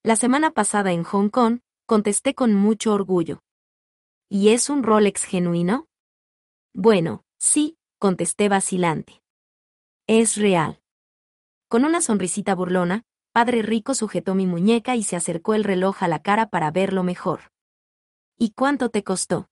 La 0.03 0.17
semana 0.17 0.51
pasada 0.51 0.91
en 0.91 1.03
Hong 1.03 1.29
Kong, 1.29 1.61
contesté 1.85 2.35
con 2.35 2.53
mucho 2.53 2.91
orgullo. 2.91 3.39
¿Y 4.27 4.49
es 4.49 4.69
un 4.69 4.83
Rolex 4.83 5.23
genuino? 5.23 5.87
Bueno, 6.73 7.23
sí, 7.39 7.77
contesté 8.03 8.49
vacilante. 8.49 9.23
Es 10.07 10.35
real. 10.35 10.81
Con 11.69 11.85
una 11.85 12.01
sonrisita 12.01 12.53
burlona, 12.53 13.05
Padre 13.31 13.61
Rico 13.61 13.95
sujetó 13.95 14.35
mi 14.35 14.45
muñeca 14.45 14.97
y 14.97 15.03
se 15.03 15.15
acercó 15.15 15.53
el 15.53 15.63
reloj 15.63 16.03
a 16.03 16.09
la 16.09 16.21
cara 16.21 16.49
para 16.49 16.69
verlo 16.69 17.03
mejor. 17.03 17.53
¿Y 18.37 18.51
cuánto 18.51 18.89
te 18.89 19.05
costó? 19.05 19.47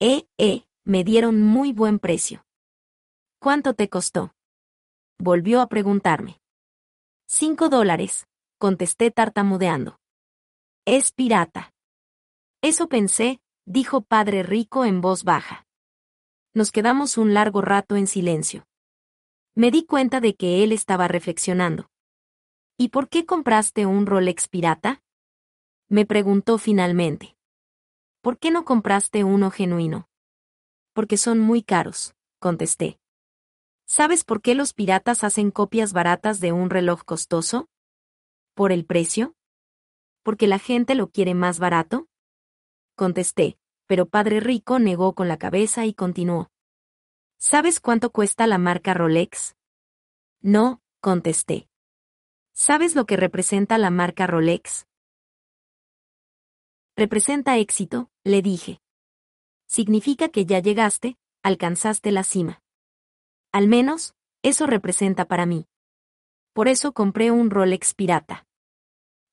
Eh, 0.00 0.26
eh, 0.36 0.64
me 0.82 1.04
dieron 1.04 1.40
muy 1.40 1.72
buen 1.72 2.00
precio. 2.00 2.44
¿Cuánto 3.38 3.74
te 3.74 3.88
costó? 3.88 4.34
Volvió 5.16 5.60
a 5.60 5.68
preguntarme. 5.68 6.40
Cinco 7.28 7.68
dólares, 7.68 8.26
contesté 8.58 9.12
tartamudeando. 9.12 10.00
Es 10.84 11.12
pirata. 11.12 11.72
Eso 12.62 12.88
pensé, 12.88 13.40
dijo 13.64 14.00
Padre 14.00 14.42
Rico 14.42 14.84
en 14.84 15.00
voz 15.00 15.22
baja. 15.22 15.68
Nos 16.54 16.70
quedamos 16.70 17.16
un 17.16 17.32
largo 17.32 17.62
rato 17.62 17.96
en 17.96 18.06
silencio. 18.06 18.66
Me 19.54 19.70
di 19.70 19.86
cuenta 19.86 20.20
de 20.20 20.34
que 20.34 20.62
él 20.62 20.72
estaba 20.72 21.08
reflexionando. 21.08 21.90
¿Y 22.76 22.88
por 22.88 23.08
qué 23.08 23.24
compraste 23.24 23.86
un 23.86 24.04
Rolex 24.04 24.48
pirata? 24.48 25.02
Me 25.88 26.04
preguntó 26.04 26.58
finalmente. 26.58 27.38
¿Por 28.20 28.38
qué 28.38 28.50
no 28.50 28.66
compraste 28.66 29.24
uno 29.24 29.50
genuino? 29.50 30.10
Porque 30.92 31.16
son 31.16 31.38
muy 31.38 31.62
caros, 31.62 32.14
contesté. 32.38 32.98
¿Sabes 33.86 34.22
por 34.22 34.42
qué 34.42 34.54
los 34.54 34.74
piratas 34.74 35.24
hacen 35.24 35.50
copias 35.50 35.94
baratas 35.94 36.38
de 36.40 36.52
un 36.52 36.68
reloj 36.68 37.02
costoso? 37.04 37.70
¿Por 38.54 38.72
el 38.72 38.84
precio? 38.84 39.34
¿Porque 40.22 40.46
la 40.46 40.58
gente 40.58 40.94
lo 40.94 41.08
quiere 41.08 41.32
más 41.32 41.58
barato? 41.58 42.08
Contesté, 42.94 43.58
pero 43.86 44.06
Padre 44.06 44.40
Rico 44.40 44.78
negó 44.78 45.14
con 45.14 45.28
la 45.28 45.36
cabeza 45.36 45.86
y 45.86 45.94
continuó. 45.94 46.50
¿Sabes 47.38 47.80
cuánto 47.80 48.10
cuesta 48.10 48.46
la 48.46 48.58
marca 48.58 48.94
Rolex? 48.94 49.56
No, 50.40 50.80
contesté. 51.00 51.68
¿Sabes 52.52 52.94
lo 52.94 53.06
que 53.06 53.16
representa 53.16 53.78
la 53.78 53.90
marca 53.90 54.26
Rolex? 54.26 54.86
Representa 56.96 57.58
éxito, 57.58 58.10
le 58.22 58.42
dije. 58.42 58.80
Significa 59.66 60.28
que 60.28 60.44
ya 60.44 60.60
llegaste, 60.60 61.16
alcanzaste 61.42 62.12
la 62.12 62.22
cima. 62.22 62.62
Al 63.50 63.66
menos, 63.68 64.14
eso 64.42 64.66
representa 64.66 65.24
para 65.26 65.46
mí. 65.46 65.66
Por 66.52 66.68
eso 66.68 66.92
compré 66.92 67.30
un 67.30 67.50
Rolex 67.50 67.94
pirata. 67.94 68.46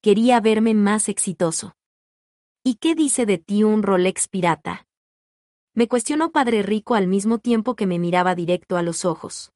Quería 0.02 0.40
verme 0.40 0.74
más 0.74 1.10
exitoso. 1.10 1.76
¿Y 2.64 2.76
qué 2.76 2.94
dice 2.94 3.26
de 3.26 3.38
ti 3.38 3.64
un 3.64 3.84
Rolex 3.84 4.28
pirata? 4.28 4.86
Me 5.74 5.88
cuestionó 5.88 6.32
Padre 6.32 6.62
Rico 6.62 6.96
al 6.96 7.08
mismo 7.08 7.40
tiempo 7.40 7.76
que 7.76 7.88
me 7.88 8.00
miraba 8.00 8.36
directo 8.36 8.76
a 8.76 8.84
los 8.84 9.06
ojos. 9.06 9.54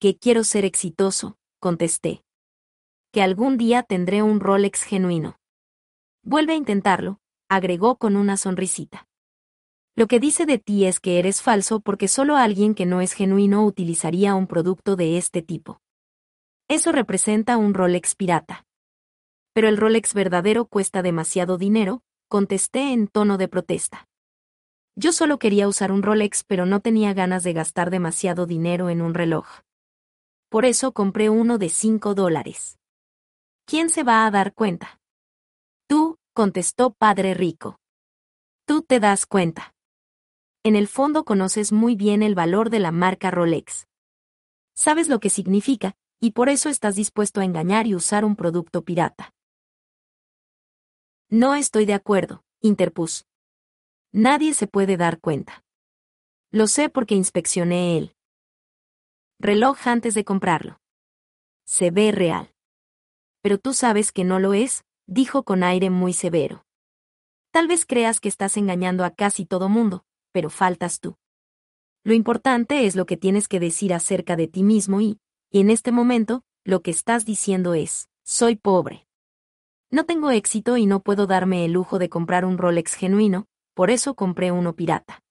Que 0.00 0.16
quiero 0.16 0.42
ser 0.42 0.64
exitoso, 0.64 1.38
contesté. 1.60 2.24
Que 3.12 3.22
algún 3.22 3.56
día 3.56 3.84
tendré 3.84 4.22
un 4.22 4.40
Rolex 4.40 4.82
genuino. 4.82 5.38
Vuelve 6.24 6.54
a 6.54 6.56
intentarlo, 6.56 7.20
agregó 7.48 7.96
con 7.98 8.16
una 8.16 8.36
sonrisita. 8.36 9.06
Lo 9.94 10.08
que 10.08 10.18
dice 10.18 10.44
de 10.44 10.58
ti 10.58 10.86
es 10.86 10.98
que 10.98 11.20
eres 11.20 11.40
falso 11.40 11.80
porque 11.80 12.08
solo 12.08 12.36
alguien 12.36 12.74
que 12.74 12.84
no 12.84 13.00
es 13.00 13.12
genuino 13.12 13.64
utilizaría 13.64 14.34
un 14.34 14.48
producto 14.48 14.96
de 14.96 15.18
este 15.18 15.40
tipo. 15.40 15.80
Eso 16.66 16.90
representa 16.90 17.56
un 17.56 17.74
Rolex 17.74 18.16
pirata. 18.16 18.66
Pero 19.52 19.68
el 19.68 19.76
Rolex 19.76 20.14
verdadero 20.14 20.66
cuesta 20.66 21.02
demasiado 21.02 21.58
dinero, 21.58 22.02
contesté 22.28 22.92
en 22.92 23.08
tono 23.08 23.38
de 23.38 23.48
protesta. 23.48 24.06
Yo 24.94 25.12
solo 25.12 25.38
quería 25.38 25.66
usar 25.66 25.92
un 25.92 26.02
Rolex 26.02 26.44
pero 26.44 26.66
no 26.66 26.80
tenía 26.80 27.14
ganas 27.14 27.42
de 27.42 27.52
gastar 27.54 27.90
demasiado 27.90 28.46
dinero 28.46 28.90
en 28.90 29.00
un 29.00 29.14
reloj. 29.14 29.46
Por 30.50 30.64
eso 30.64 30.92
compré 30.92 31.30
uno 31.30 31.58
de 31.58 31.68
5 31.68 32.14
dólares. 32.14 32.78
¿Quién 33.64 33.90
se 33.90 34.02
va 34.02 34.26
a 34.26 34.30
dar 34.30 34.54
cuenta? 34.54 35.00
Tú, 35.86 36.16
contestó 36.32 36.92
Padre 36.92 37.34
Rico. 37.34 37.78
Tú 38.66 38.82
te 38.82 39.00
das 39.00 39.26
cuenta. 39.26 39.74
En 40.64 40.76
el 40.76 40.88
fondo 40.88 41.24
conoces 41.24 41.72
muy 41.72 41.96
bien 41.96 42.22
el 42.22 42.34
valor 42.34 42.70
de 42.70 42.80
la 42.80 42.92
marca 42.92 43.30
Rolex. 43.30 43.86
Sabes 44.74 45.08
lo 45.08 45.20
que 45.20 45.30
significa, 45.30 45.96
y 46.20 46.32
por 46.32 46.48
eso 46.48 46.68
estás 46.68 46.96
dispuesto 46.96 47.40
a 47.40 47.44
engañar 47.44 47.86
y 47.86 47.94
usar 47.94 48.24
un 48.24 48.36
producto 48.36 48.82
pirata. 48.82 49.32
No 51.30 51.54
estoy 51.54 51.84
de 51.84 51.92
acuerdo, 51.92 52.42
interpuso. 52.62 53.24
Nadie 54.12 54.54
se 54.54 54.66
puede 54.66 54.96
dar 54.96 55.20
cuenta. 55.20 55.62
Lo 56.50 56.66
sé 56.66 56.88
porque 56.88 57.14
inspeccioné 57.14 57.98
el 57.98 58.16
reloj 59.38 59.76
antes 59.86 60.14
de 60.14 60.24
comprarlo. 60.24 60.80
Se 61.66 61.90
ve 61.90 62.12
real. 62.12 62.54
Pero 63.42 63.58
tú 63.58 63.74
sabes 63.74 64.10
que 64.10 64.24
no 64.24 64.38
lo 64.38 64.54
es, 64.54 64.84
dijo 65.06 65.42
con 65.42 65.62
aire 65.62 65.90
muy 65.90 66.14
severo. 66.14 66.64
Tal 67.50 67.68
vez 67.68 67.84
creas 67.84 68.20
que 68.20 68.30
estás 68.30 68.56
engañando 68.56 69.04
a 69.04 69.10
casi 69.10 69.44
todo 69.44 69.68
mundo, 69.68 70.06
pero 70.32 70.48
faltas 70.48 70.98
tú. 70.98 71.18
Lo 72.04 72.14
importante 72.14 72.86
es 72.86 72.96
lo 72.96 73.04
que 73.04 73.18
tienes 73.18 73.48
que 73.48 73.60
decir 73.60 73.92
acerca 73.92 74.34
de 74.34 74.48
ti 74.48 74.62
mismo 74.62 75.02
y, 75.02 75.20
y 75.50 75.60
en 75.60 75.68
este 75.68 75.92
momento, 75.92 76.42
lo 76.64 76.80
que 76.80 76.90
estás 76.90 77.26
diciendo 77.26 77.74
es, 77.74 78.08
soy 78.24 78.56
pobre. 78.56 79.07
No 79.90 80.04
tengo 80.04 80.30
éxito 80.30 80.76
y 80.76 80.84
no 80.84 81.00
puedo 81.00 81.26
darme 81.26 81.64
el 81.64 81.72
lujo 81.72 81.98
de 81.98 82.10
comprar 82.10 82.44
un 82.44 82.58
Rolex 82.58 82.94
genuino, 82.94 83.46
por 83.74 83.90
eso 83.90 84.14
compré 84.14 84.52
uno 84.52 84.74
pirata. 84.74 85.22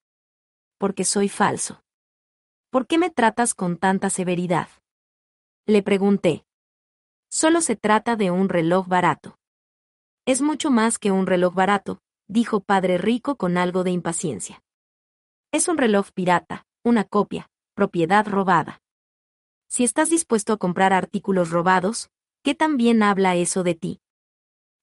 Porque 0.79 1.03
soy 1.03 1.29
falso. 1.29 1.83
¿Por 2.71 2.87
qué 2.87 2.97
me 2.97 3.11
tratas 3.11 3.53
con 3.53 3.77
tanta 3.77 4.09
severidad? 4.09 4.67
Le 5.67 5.83
pregunté. 5.83 6.43
Solo 7.29 7.61
se 7.61 7.75
trata 7.75 8.15
de 8.15 8.31
un 8.31 8.49
reloj 8.49 8.87
barato. 8.87 9.37
Es 10.25 10.41
mucho 10.41 10.71
más 10.71 10.97
que 10.97 11.11
un 11.11 11.27
reloj 11.27 11.53
barato, 11.53 11.99
dijo 12.27 12.59
Padre 12.59 12.97
Rico 12.97 13.35
con 13.35 13.57
algo 13.57 13.83
de 13.83 13.91
impaciencia. 13.91 14.63
Es 15.51 15.67
un 15.67 15.77
reloj 15.77 16.11
pirata, 16.13 16.65
una 16.83 17.03
copia, 17.03 17.49
propiedad 17.75 18.25
robada. 18.27 18.81
Si 19.67 19.83
estás 19.83 20.09
dispuesto 20.09 20.53
a 20.53 20.57
comprar 20.57 20.93
artículos 20.93 21.51
robados, 21.51 22.09
¿qué 22.43 22.55
tan 22.55 22.75
bien 22.75 23.03
habla 23.03 23.35
eso 23.35 23.63
de 23.63 23.75
ti? 23.75 24.01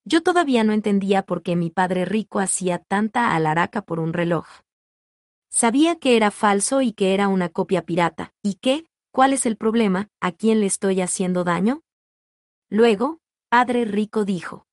Yo 0.06 0.22
todavía 0.22 0.64
no 0.64 0.72
entendía 0.72 1.22
por 1.22 1.42
qué 1.42 1.56
mi 1.56 1.70
padre 1.70 2.04
rico 2.04 2.38
hacía 2.38 2.78
tanta 2.78 3.34
alaraca 3.34 3.82
por 3.82 4.00
un 4.00 4.12
reloj. 4.12 4.46
Sabía 5.50 5.96
que 5.96 6.16
era 6.16 6.30
falso 6.30 6.82
y 6.82 6.92
que 6.92 7.14
era 7.14 7.28
una 7.28 7.48
copia 7.48 7.82
pirata, 7.82 8.34
y 8.42 8.54
qué, 8.54 8.86
¿cuál 9.12 9.32
es 9.32 9.46
el 9.46 9.56
problema? 9.56 10.08
¿A 10.20 10.32
quién 10.32 10.60
le 10.60 10.66
estoy 10.66 11.00
haciendo 11.00 11.44
daño? 11.44 11.82
Luego, 12.68 13.20
padre 13.48 13.84
rico 13.84 14.24
dijo. 14.24 14.66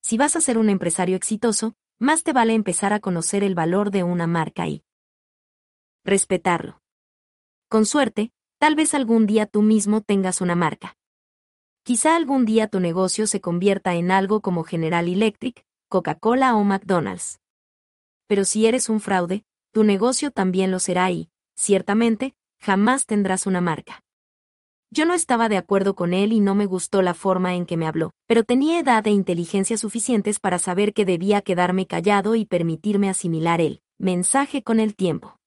Si 0.00 0.16
vas 0.16 0.36
a 0.36 0.40
ser 0.40 0.56
un 0.56 0.70
empresario 0.70 1.16
exitoso, 1.16 1.74
más 1.98 2.22
te 2.22 2.32
vale 2.32 2.54
empezar 2.54 2.92
a 2.92 3.00
conocer 3.00 3.42
el 3.42 3.54
valor 3.54 3.90
de 3.90 4.04
una 4.04 4.26
marca 4.26 4.68
y 4.68 4.84
respetarlo. 6.04 6.80
Con 7.68 7.84
suerte, 7.84 8.32
tal 8.58 8.74
vez 8.74 8.94
algún 8.94 9.26
día 9.26 9.46
tú 9.46 9.60
mismo 9.60 10.00
tengas 10.00 10.40
una 10.40 10.54
marca. 10.54 10.97
Quizá 11.88 12.16
algún 12.16 12.44
día 12.44 12.68
tu 12.68 12.80
negocio 12.80 13.26
se 13.26 13.40
convierta 13.40 13.94
en 13.94 14.10
algo 14.10 14.42
como 14.42 14.62
General 14.62 15.08
Electric, 15.08 15.64
Coca-Cola 15.88 16.54
o 16.54 16.62
McDonald's. 16.62 17.40
Pero 18.26 18.44
si 18.44 18.66
eres 18.66 18.90
un 18.90 19.00
fraude, 19.00 19.46
tu 19.72 19.84
negocio 19.84 20.30
también 20.30 20.70
lo 20.70 20.80
será 20.80 21.10
y, 21.10 21.30
ciertamente, 21.56 22.34
jamás 22.60 23.06
tendrás 23.06 23.46
una 23.46 23.62
marca. 23.62 24.02
Yo 24.90 25.06
no 25.06 25.14
estaba 25.14 25.48
de 25.48 25.56
acuerdo 25.56 25.94
con 25.94 26.12
él 26.12 26.34
y 26.34 26.40
no 26.40 26.54
me 26.54 26.66
gustó 26.66 27.00
la 27.00 27.14
forma 27.14 27.54
en 27.54 27.64
que 27.64 27.78
me 27.78 27.86
habló, 27.86 28.10
pero 28.26 28.44
tenía 28.44 28.78
edad 28.78 29.06
e 29.06 29.10
inteligencia 29.10 29.78
suficientes 29.78 30.40
para 30.40 30.58
saber 30.58 30.92
que 30.92 31.06
debía 31.06 31.40
quedarme 31.40 31.86
callado 31.86 32.34
y 32.34 32.44
permitirme 32.44 33.08
asimilar 33.08 33.62
el 33.62 33.80
mensaje 33.96 34.62
con 34.62 34.78
el 34.78 34.94
tiempo. 34.94 35.38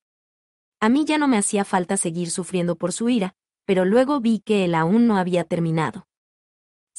A 0.80 0.90
mí 0.90 1.06
ya 1.06 1.20
no 1.20 1.28
me 1.28 1.38
hacía 1.38 1.66
falta 1.66 1.98
seguir 1.98 2.32
sufriendo 2.32 2.78
por 2.78 2.94
su 2.94 3.10
ira, 3.10 3.36
pero 3.68 3.86
luego 3.86 4.22
vi 4.22 4.40
que 4.40 4.66
él 4.66 4.74
aún 4.74 5.06
no 5.06 5.18
había 5.18 5.44
terminado. 5.44 6.08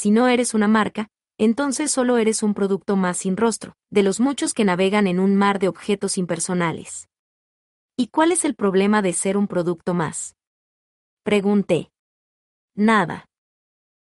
Si 0.03 0.11
no 0.11 0.27
eres 0.27 0.53
una 0.53 0.67
marca, 0.67 1.11
entonces 1.39 1.93
solo 1.93 2.19
eres 2.19 2.43
un 2.43 2.55
producto 2.55 2.97
más 2.97 3.19
sin 3.19 3.37
rostro, 3.37 3.77
de 3.89 4.03
los 4.03 4.19
muchos 4.19 4.53
que 4.53 4.65
navegan 4.65 5.07
en 5.07 5.21
un 5.21 5.37
mar 5.37 5.61
de 5.61 5.69
objetos 5.69 6.19
impersonales. 6.19 7.09
¿Y 7.97 8.09
cuál 8.09 8.33
es 8.33 8.45
el 8.45 8.57
problema 8.57 9.01
de 9.01 9.13
ser 9.13 9.37
un 9.37 9.47
producto 9.47 9.95
más? 9.95 10.35
Pregunté. 11.23 11.93
Nada. 12.75 13.27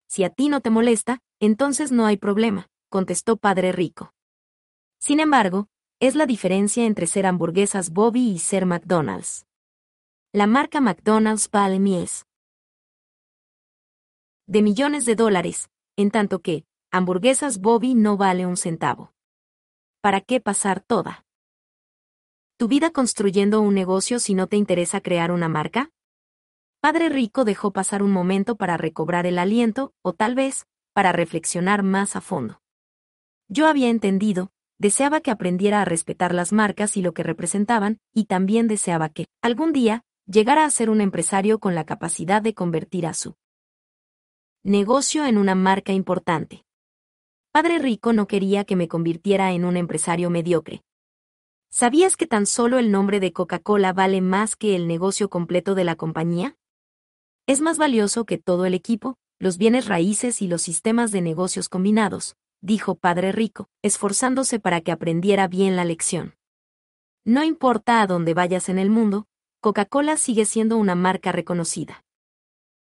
Si 0.09 0.25
a 0.25 0.29
ti 0.29 0.49
no 0.49 0.59
te 0.59 0.69
molesta, 0.69 1.19
entonces 1.39 1.93
no 1.93 2.05
hay 2.05 2.17
problema, 2.17 2.67
contestó 2.89 3.37
Padre 3.37 3.71
Rico. 3.71 4.11
Sin 4.99 5.21
embargo, 5.21 5.69
es 6.01 6.15
la 6.15 6.25
diferencia 6.25 6.83
entre 6.83 7.07
ser 7.07 7.25
hamburguesas 7.25 7.91
Bobby 7.91 8.31
y 8.31 8.39
ser 8.39 8.65
McDonald's. 8.65 9.45
La 10.33 10.45
marca 10.45 10.81
McDonald's 10.81 11.49
vale 11.49 11.79
mies 11.79 12.25
de 14.47 14.61
millones 14.61 15.05
de 15.05 15.15
dólares, 15.15 15.69
en 15.97 16.11
tanto 16.11 16.39
que, 16.41 16.65
hamburguesas 16.91 17.59
Bobby 17.59 17.95
no 17.95 18.17
vale 18.17 18.45
un 18.45 18.57
centavo. 18.57 19.13
¿Para 20.01 20.21
qué 20.21 20.39
pasar 20.39 20.81
toda? 20.81 21.25
¿Tu 22.57 22.67
vida 22.67 22.91
construyendo 22.91 23.61
un 23.61 23.73
negocio 23.73 24.19
si 24.19 24.33
no 24.33 24.47
te 24.47 24.57
interesa 24.57 25.01
crear 25.01 25.31
una 25.31 25.49
marca? 25.49 25.91
Padre 26.79 27.09
Rico 27.09 27.43
dejó 27.45 27.71
pasar 27.71 28.03
un 28.03 28.11
momento 28.11 28.55
para 28.55 28.77
recobrar 28.77 29.25
el 29.25 29.39
aliento, 29.39 29.93
o 30.01 30.13
tal 30.13 30.35
vez, 30.35 30.67
para 30.93 31.11
reflexionar 31.11 31.83
más 31.83 32.15
a 32.15 32.21
fondo. 32.21 32.61
Yo 33.47 33.67
había 33.67 33.89
entendido, 33.89 34.51
deseaba 34.77 35.21
que 35.21 35.31
aprendiera 35.31 35.81
a 35.81 35.85
respetar 35.85 36.33
las 36.33 36.53
marcas 36.53 36.97
y 36.97 37.01
lo 37.01 37.13
que 37.13 37.23
representaban, 37.23 37.99
y 38.13 38.25
también 38.25 38.67
deseaba 38.67 39.09
que, 39.09 39.25
algún 39.41 39.73
día, 39.73 40.03
llegara 40.25 40.65
a 40.65 40.69
ser 40.69 40.89
un 40.89 41.01
empresario 41.01 41.59
con 41.59 41.75
la 41.75 41.85
capacidad 41.85 42.41
de 42.41 42.53
convertir 42.53 43.05
a 43.07 43.13
su 43.13 43.35
negocio 44.65 45.25
en 45.25 45.37
una 45.37 45.53
marca 45.53 45.93
importante. 45.93 46.65
Padre 47.51 47.77
Rico 47.77 48.13
no 48.13 48.27
quería 48.27 48.63
que 48.65 48.75
me 48.75 48.87
convirtiera 48.87 49.51
en 49.51 49.63
un 49.63 49.77
empresario 49.77 50.31
mediocre. 50.31 50.81
¿Sabías 51.69 52.17
que 52.17 52.25
tan 52.25 52.47
solo 52.47 52.79
el 52.79 52.89
nombre 52.89 53.19
de 53.19 53.31
Coca-Cola 53.31 53.93
vale 53.93 54.21
más 54.21 54.55
que 54.55 54.75
el 54.75 54.87
negocio 54.87 55.29
completo 55.29 55.75
de 55.75 55.83
la 55.83 55.95
compañía? 55.95 56.57
Es 57.45 57.61
más 57.61 57.77
valioso 57.77 58.25
que 58.25 58.39
todo 58.39 58.65
el 58.65 58.73
equipo, 58.73 59.19
los 59.37 59.59
bienes 59.59 59.85
raíces 59.85 60.41
y 60.41 60.47
los 60.47 60.63
sistemas 60.63 61.11
de 61.11 61.21
negocios 61.21 61.69
combinados, 61.69 62.35
dijo 62.59 62.95
Padre 62.95 63.31
Rico, 63.31 63.67
esforzándose 63.83 64.59
para 64.59 64.81
que 64.81 64.91
aprendiera 64.91 65.47
bien 65.47 65.75
la 65.75 65.85
lección. 65.85 66.33
No 67.23 67.43
importa 67.43 68.01
a 68.01 68.07
dónde 68.07 68.33
vayas 68.33 68.69
en 68.69 68.79
el 68.79 68.89
mundo, 68.89 69.27
Coca-Cola 69.61 70.17
sigue 70.17 70.45
siendo 70.45 70.77
una 70.77 70.95
marca 70.95 71.31
reconocida. 71.31 72.03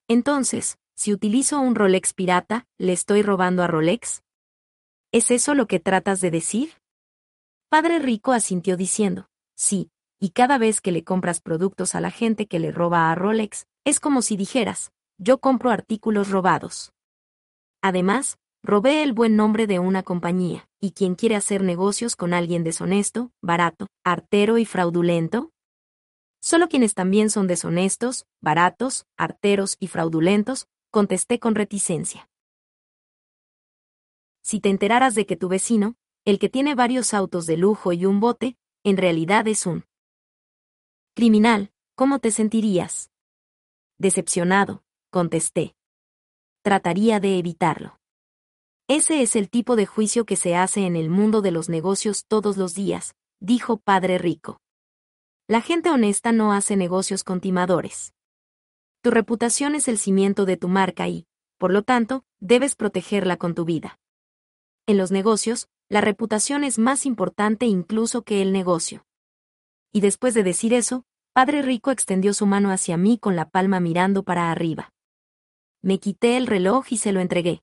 Entonces, 0.09 0.77
si 1.01 1.15
utilizo 1.15 1.59
un 1.63 1.77
Rolex 1.77 2.13
pirata, 2.13 2.67
¿le 2.77 2.93
estoy 2.93 3.23
robando 3.23 3.63
a 3.63 3.67
Rolex? 3.67 4.23
¿Es 5.13 5.31
eso 5.31 5.55
lo 5.55 5.67
que 5.67 5.81
tratas 5.81 6.21
de 6.21 6.31
decir? 6.31 6.75
Padre 7.71 8.01
Rico 8.01 8.33
asintió 8.33 8.77
diciendo, 8.77 9.31
sí, 9.57 9.91
y 10.19 10.33
cada 10.33 10.59
vez 10.59 10.83
que 10.83 10.93
le 10.93 11.03
compras 11.03 11.41
productos 11.41 11.95
a 11.95 12.03
la 12.03 12.11
gente 12.11 12.47
que 12.47 12.59
le 12.59 12.71
roba 12.71 13.11
a 13.11 13.15
Rolex, 13.15 13.67
es 13.87 13.99
como 13.99 14.21
si 14.21 14.37
dijeras, 14.37 14.93
yo 15.17 15.39
compro 15.39 15.71
artículos 15.71 16.29
robados. 16.29 16.93
Además, 17.81 18.37
robé 18.63 19.03
el 19.03 19.15
buen 19.15 19.37
nombre 19.37 19.67
de 19.67 19.79
una 19.79 20.03
compañía, 20.03 20.69
y 20.81 20.91
quien 20.91 21.15
quiere 21.15 21.35
hacer 21.35 21.63
negocios 21.63 22.15
con 22.15 22.35
alguien 22.35 22.63
deshonesto, 22.63 23.33
barato, 23.41 23.87
artero 24.05 24.59
y 24.59 24.67
fraudulento, 24.67 25.51
Solo 26.43 26.69
quienes 26.69 26.95
también 26.95 27.29
son 27.29 27.47
deshonestos, 27.47 28.25
baratos, 28.41 29.05
arteros 29.19 29.77
y 29.79 29.89
fraudulentos 29.89 30.69
contesté 30.91 31.39
con 31.39 31.55
reticencia. 31.55 32.29
Si 34.43 34.61
te 34.61 34.69
enteraras 34.69 35.15
de 35.15 35.27
que 35.27 35.37
tu 35.37 35.49
vecino, 35.49 35.97
el 36.25 36.39
que 36.39 36.49
tiene 36.49 36.75
varios 36.75 37.15
autos 37.15 37.47
de 37.47 37.57
lujo 37.57 37.93
y 37.93 38.07
un 38.07 38.21
bote, 38.21 38.57
en 38.85 38.97
realidad 38.97 39.47
es 39.49 39.67
un 39.67 39.85
criminal, 41.15 41.73
¿cómo 41.95 42.19
te 42.19 42.31
sentirías? 42.31 43.11
Decepcionado, 43.99 44.83
contesté. 45.11 45.75
Trataría 46.63 47.21
de 47.21 47.39
evitarlo. 47.39 47.99
Ese 48.89 49.23
es 49.23 49.37
el 49.37 49.49
tipo 49.51 49.77
de 49.77 49.87
juicio 49.87 50.25
que 50.25 50.37
se 50.37 50.57
hace 50.57 50.87
en 50.87 50.97
el 50.97 51.11
mundo 51.11 51.43
de 51.43 51.53
los 51.53 51.69
negocios 51.69 52.25
todos 52.27 52.57
los 52.57 52.75
días, 52.75 53.15
dijo 53.39 53.77
Padre 53.79 54.19
Rico. 54.19 54.61
La 55.47 55.61
gente 55.61 55.91
honesta 55.91 56.33
no 56.33 56.53
hace 56.53 56.77
negocios 56.77 57.23
con 57.23 57.41
timadores. 57.41 58.15
Tu 59.03 59.11
reputación 59.11 59.75
es 59.75 59.89
el 59.89 59.97
cimiento 59.97 60.45
de 60.45 60.59
tu 60.59 60.69
marca 60.69 61.09
y, 61.09 61.27
por 61.57 61.73
lo 61.73 61.83
tanto, 61.83 62.25
debes 62.39 62.77
protegerla 62.77 63.39
con 63.39 63.55
tu 63.55 63.65
vida. 63.65 63.99
En 64.87 64.99
los 64.99 65.11
negocios, 65.11 65.69
la 65.89 66.03
reputación 66.03 66.65
es 66.65 66.79
más 66.79 67.07
importante 67.07 67.65
incluso 67.65 68.23
que 68.23 68.43
el 68.43 68.53
negocio. 68.53 69.07
Y 69.91 70.03
después 70.03 70.35
de 70.35 70.43
decir 70.43 70.75
eso, 70.75 71.07
Padre 71.33 71.63
Rico 71.63 71.91
extendió 71.91 72.35
su 72.35 72.45
mano 72.45 72.71
hacia 72.71 72.99
mí 72.99 73.17
con 73.17 73.37
la 73.37 73.49
palma 73.49 73.81
mirando 73.81 74.23
para 74.23 74.51
arriba. 74.51 74.93
Me 75.81 75.99
quité 75.99 76.37
el 76.37 76.47
reloj 76.47 76.87
y 76.91 76.99
se 76.99 77.13
lo 77.13 77.21
entregué. 77.21 77.63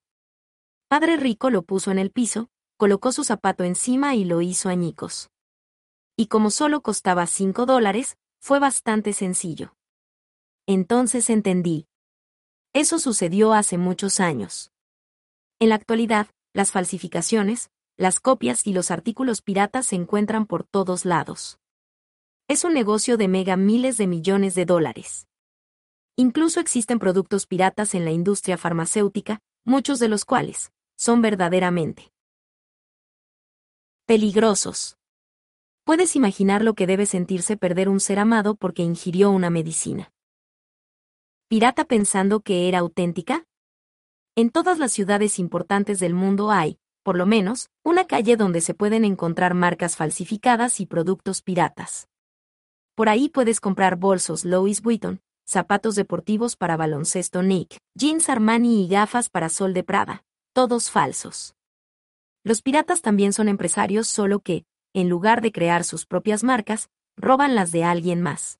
Padre 0.88 1.16
Rico 1.16 1.50
lo 1.50 1.62
puso 1.62 1.92
en 1.92 2.00
el 2.00 2.10
piso, 2.10 2.50
colocó 2.76 3.12
su 3.12 3.22
zapato 3.22 3.62
encima 3.62 4.16
y 4.16 4.24
lo 4.24 4.40
hizo 4.40 4.70
añicos. 4.70 5.30
Y 6.16 6.26
como 6.26 6.50
solo 6.50 6.82
costaba 6.82 7.26
5 7.26 7.64
dólares, 7.64 8.18
fue 8.40 8.58
bastante 8.58 9.12
sencillo. 9.12 9.77
Entonces 10.70 11.30
entendí. 11.30 11.86
Eso 12.74 12.98
sucedió 12.98 13.54
hace 13.54 13.78
muchos 13.78 14.20
años. 14.20 14.70
En 15.60 15.70
la 15.70 15.76
actualidad, 15.76 16.26
las 16.52 16.72
falsificaciones, 16.72 17.70
las 17.96 18.20
copias 18.20 18.66
y 18.66 18.74
los 18.74 18.90
artículos 18.90 19.40
piratas 19.40 19.86
se 19.86 19.96
encuentran 19.96 20.44
por 20.44 20.64
todos 20.64 21.06
lados. 21.06 21.58
Es 22.48 22.64
un 22.64 22.74
negocio 22.74 23.16
de 23.16 23.28
mega 23.28 23.56
miles 23.56 23.96
de 23.96 24.06
millones 24.06 24.54
de 24.54 24.66
dólares. 24.66 25.26
Incluso 26.16 26.60
existen 26.60 26.98
productos 26.98 27.46
piratas 27.46 27.94
en 27.94 28.04
la 28.04 28.10
industria 28.10 28.58
farmacéutica, 28.58 29.40
muchos 29.64 29.98
de 29.98 30.08
los 30.08 30.26
cuales 30.26 30.70
son 30.98 31.22
verdaderamente 31.22 32.12
peligrosos. 34.04 34.98
Puedes 35.84 36.14
imaginar 36.14 36.62
lo 36.62 36.74
que 36.74 36.86
debe 36.86 37.06
sentirse 37.06 37.56
perder 37.56 37.88
un 37.88 38.00
ser 38.00 38.18
amado 38.18 38.54
porque 38.54 38.82
ingirió 38.82 39.30
una 39.30 39.48
medicina. 39.48 40.12
¿Pirata 41.48 41.86
pensando 41.86 42.40
que 42.40 42.68
era 42.68 42.80
auténtica? 42.80 43.46
En 44.36 44.50
todas 44.50 44.78
las 44.78 44.92
ciudades 44.92 45.38
importantes 45.38 45.98
del 45.98 46.12
mundo 46.12 46.50
hay, 46.50 46.78
por 47.02 47.16
lo 47.16 47.24
menos, 47.24 47.70
una 47.82 48.06
calle 48.06 48.36
donde 48.36 48.60
se 48.60 48.74
pueden 48.74 49.02
encontrar 49.02 49.54
marcas 49.54 49.96
falsificadas 49.96 50.78
y 50.78 50.84
productos 50.84 51.40
piratas. 51.40 52.06
Por 52.94 53.08
ahí 53.08 53.30
puedes 53.30 53.60
comprar 53.60 53.96
bolsos 53.96 54.44
Louis 54.44 54.82
Vuitton, 54.82 55.22
zapatos 55.46 55.94
deportivos 55.94 56.54
para 56.54 56.76
baloncesto 56.76 57.42
Nick, 57.42 57.78
jeans 57.94 58.28
Armani 58.28 58.84
y 58.84 58.88
gafas 58.88 59.30
para 59.30 59.48
Sol 59.48 59.72
de 59.72 59.84
Prada, 59.84 60.24
todos 60.52 60.90
falsos. 60.90 61.54
Los 62.44 62.60
piratas 62.60 63.00
también 63.00 63.32
son 63.32 63.48
empresarios 63.48 64.06
solo 64.06 64.40
que, 64.40 64.66
en 64.92 65.08
lugar 65.08 65.40
de 65.40 65.50
crear 65.50 65.84
sus 65.84 66.04
propias 66.04 66.44
marcas, 66.44 66.90
roban 67.16 67.54
las 67.54 67.72
de 67.72 67.84
alguien 67.84 68.20
más. 68.20 68.58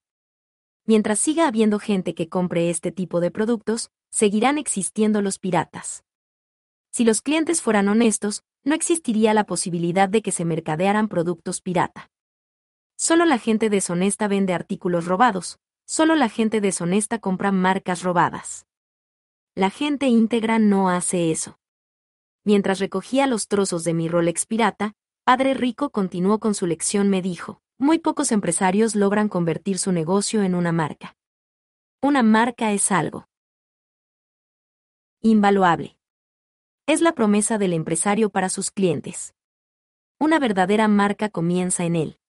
Mientras 0.89 1.19
siga 1.19 1.47
habiendo 1.47 1.79
gente 1.79 2.15
que 2.15 2.31
compre 2.31 2.71
este 2.71 2.91
tipo 2.91 3.21
de 3.21 3.31
productos, 3.31 3.91
seguirán 4.09 4.57
existiendo 4.57 5.21
los 5.21 5.39
piratas. 5.39 6.03
Si 6.91 7.05
los 7.05 7.21
clientes 7.21 7.61
fueran 7.61 7.89
honestos, 7.89 8.43
no 8.65 8.75
existiría 8.75 9.35
la 9.35 9.45
posibilidad 9.45 10.09
de 10.09 10.23
que 10.23 10.33
se 10.33 10.47
mercadearan 10.47 11.09
productos 11.09 11.61
pirata. 11.61 12.11
Solo 12.97 13.27
la 13.27 13.37
gente 13.37 13.69
deshonesta 13.69 14.29
vende 14.29 14.55
artículos 14.55 15.05
robados, 15.05 15.59
solo 15.85 16.15
la 16.15 16.31
gente 16.31 16.63
deshonesta 16.63 17.19
compra 17.19 17.53
marcas 17.53 18.03
robadas. 18.03 18.67
La 19.55 19.69
gente 19.69 20.07
íntegra 20.07 20.59
no 20.59 20.89
hace 20.89 21.31
eso. 21.31 21.59
Mientras 22.45 22.79
recogía 22.79 23.27
los 23.27 23.49
trozos 23.49 23.85
de 23.85 23.93
mi 23.93 24.09
Rolex 24.09 24.47
pirata, 24.47 24.95
Padre 25.25 25.53
Rico 25.53 25.91
continuó 25.91 26.41
con 26.41 26.55
su 26.55 26.67
lección 26.67 27.11
me 27.11 27.21
dijo, 27.21 27.61
muy 27.79 28.01
pocos 28.01 28.33
empresarios 28.33 28.97
logran 28.97 29.29
convertir 29.29 29.79
su 29.79 29.93
negocio 29.93 30.43
en 30.43 30.57
una 30.57 30.73
marca. 30.73 31.17
Una 32.03 32.23
marca 32.23 32.73
es 32.73 32.91
algo 32.91 33.29
invaluable. 35.21 35.99
Es 36.87 37.01
la 37.01 37.13
promesa 37.13 37.59
del 37.59 37.73
empresario 37.73 38.31
para 38.31 38.49
sus 38.49 38.71
clientes. 38.71 39.35
Una 40.19 40.39
verdadera 40.39 40.89
marca 40.89 41.29
comienza 41.29 41.85
en 41.85 41.97
él. 41.97 42.21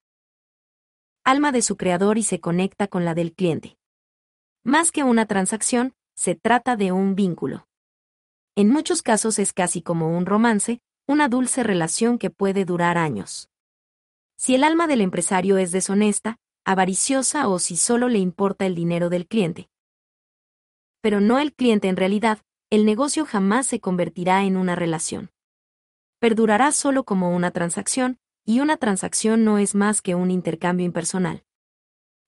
Alma 1.24 1.52
de 1.52 1.62
su 1.62 1.78
creador 1.78 2.18
y 2.18 2.24
se 2.24 2.40
conecta 2.40 2.88
con 2.88 3.06
la 3.06 3.16
del 3.16 3.34
cliente. 3.34 3.78
Más 4.64 4.92
que 4.92 5.04
una 5.04 5.26
transacción, 5.26 5.96
se 6.16 6.36
trata 6.36 6.76
de 6.76 6.92
un 6.92 7.16
vínculo. 7.16 7.68
En 8.56 8.70
muchos 8.70 9.02
casos 9.02 9.40
es 9.40 9.54
casi 9.54 9.82
como 9.82 10.16
un 10.16 10.26
romance, 10.26 10.82
una 11.08 11.30
dulce 11.30 11.64
relación 11.64 12.18
que 12.18 12.30
puede 12.30 12.66
durar 12.66 12.98
años. 12.98 13.49
Si 14.42 14.56
el 14.56 14.64
alma 14.64 14.88
del 14.88 15.02
empresario 15.02 15.58
es 15.58 15.74
deshonesta, 15.74 16.38
avariciosa 16.64 17.50
o 17.50 17.60
si 17.60 17.76
solo 17.76 18.08
le 18.08 18.20
importa 18.20 18.66
el 18.66 18.74
dinero 18.74 19.10
del 19.10 19.28
cliente. 19.28 19.70
Pero 21.02 21.20
no 21.20 21.40
el 21.40 21.54
cliente 21.54 21.90
en 21.90 21.98
realidad, 21.98 22.40
el 22.70 22.86
negocio 22.86 23.26
jamás 23.26 23.68
se 23.68 23.82
convertirá 23.82 24.46
en 24.46 24.56
una 24.56 24.78
relación. 24.78 25.30
Perdurará 26.20 26.72
solo 26.72 27.04
como 27.04 27.36
una 27.36 27.52
transacción, 27.52 28.18
y 28.46 28.62
una 28.62 28.78
transacción 28.78 29.44
no 29.44 29.58
es 29.58 29.76
más 29.76 30.02
que 30.02 30.16
un 30.16 30.32
intercambio 30.32 30.86
impersonal. 30.86 31.44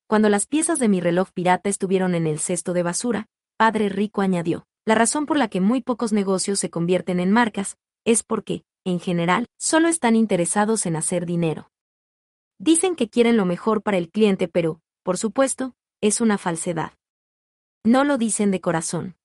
Cuando 0.06 0.28
las 0.28 0.48
piezas 0.48 0.80
de 0.80 0.90
mi 0.90 1.00
reloj 1.00 1.30
pirata 1.32 1.70
estuvieron 1.70 2.14
en 2.14 2.28
el 2.28 2.40
cesto 2.40 2.74
de 2.74 2.84
basura, 2.84 3.28
Padre 3.56 3.88
Rico 3.88 4.20
añadió, 4.20 4.66
la 4.84 4.96
razón 4.96 5.26
por 5.26 5.38
la 5.38 5.48
que 5.48 5.62
muy 5.62 5.80
pocos 5.80 6.12
negocios 6.12 6.60
se 6.60 6.70
convierten 6.70 7.22
en 7.22 7.32
marcas, 7.32 7.78
es 8.04 8.22
porque, 8.22 8.66
en 8.84 9.00
general, 9.00 9.48
solo 9.58 9.88
están 9.88 10.18
interesados 10.18 10.86
en 10.86 10.98
hacer 10.98 11.26
dinero. 11.26 11.71
Dicen 12.64 12.96
que 12.96 13.10
quieren 13.10 13.38
lo 13.38 13.46
mejor 13.46 13.82
para 13.82 13.98
el 13.98 14.12
cliente, 14.12 14.48
pero, 14.48 14.82
por 15.02 15.18
supuesto, 15.18 15.74
es 16.00 16.22
una 16.22 16.38
falsedad. 16.38 16.94
No 17.84 18.04
lo 18.04 18.20
dicen 18.20 18.52
de 18.52 18.62
corazón. 18.62 19.16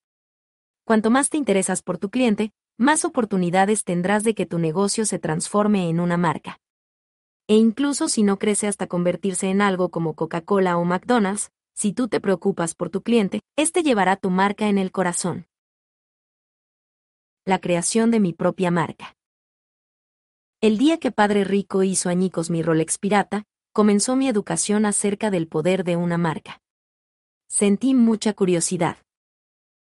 Cuanto 0.86 1.10
más 1.10 1.28
te 1.28 1.36
interesas 1.36 1.82
por 1.82 1.98
tu 1.98 2.08
cliente, 2.08 2.55
más 2.78 3.05
oportunidades 3.05 3.84
tendrás 3.84 4.24
de 4.24 4.34
que 4.34 4.47
tu 4.47 4.58
negocio 4.58 5.05
se 5.05 5.18
transforme 5.18 5.90
en 5.90 6.00
una 6.00 6.16
marca. 6.16 6.60
E 7.47 7.56
incluso 7.56 8.08
si 8.08 8.23
no 8.23 8.39
crece 8.39 8.68
hasta 8.68 8.86
convertirse 8.86 9.50
en 9.50 9.60
algo 9.60 9.90
como 9.90 10.15
Coca-Cola 10.15 10.78
o 10.78 10.86
McDonald's, 10.86 11.50
si 11.74 11.92
tú 11.92 12.08
te 12.08 12.23
preocupas 12.23 12.74
por 12.74 12.89
tu 12.89 13.02
cliente, 13.02 13.42
este 13.55 13.82
llevará 13.82 14.16
tu 14.16 14.31
marca 14.31 14.68
en 14.68 14.78
el 14.78 14.92
corazón. 14.92 15.47
La 17.44 17.58
creación 17.58 18.10
de 18.10 18.20
mi 18.20 18.32
propia 18.32 18.70
marca. 18.70 19.15
El 20.62 20.78
día 20.78 20.97
que 20.97 21.12
Padre 21.12 21.44
Rico 21.44 21.83
hizo 21.83 22.09
añicos 22.09 22.49
mi 22.49 22.62
Rolex 22.62 22.97
pirata, 22.97 23.44
comenzó 23.75 24.17
mi 24.17 24.26
educación 24.26 24.86
acerca 24.86 25.31
del 25.31 25.49
poder 25.49 25.85
de 25.85 25.97
una 25.97 26.17
marca. 26.17 26.62
Sentí 27.47 27.93
mucha 27.93 28.33
curiosidad. 28.33 28.97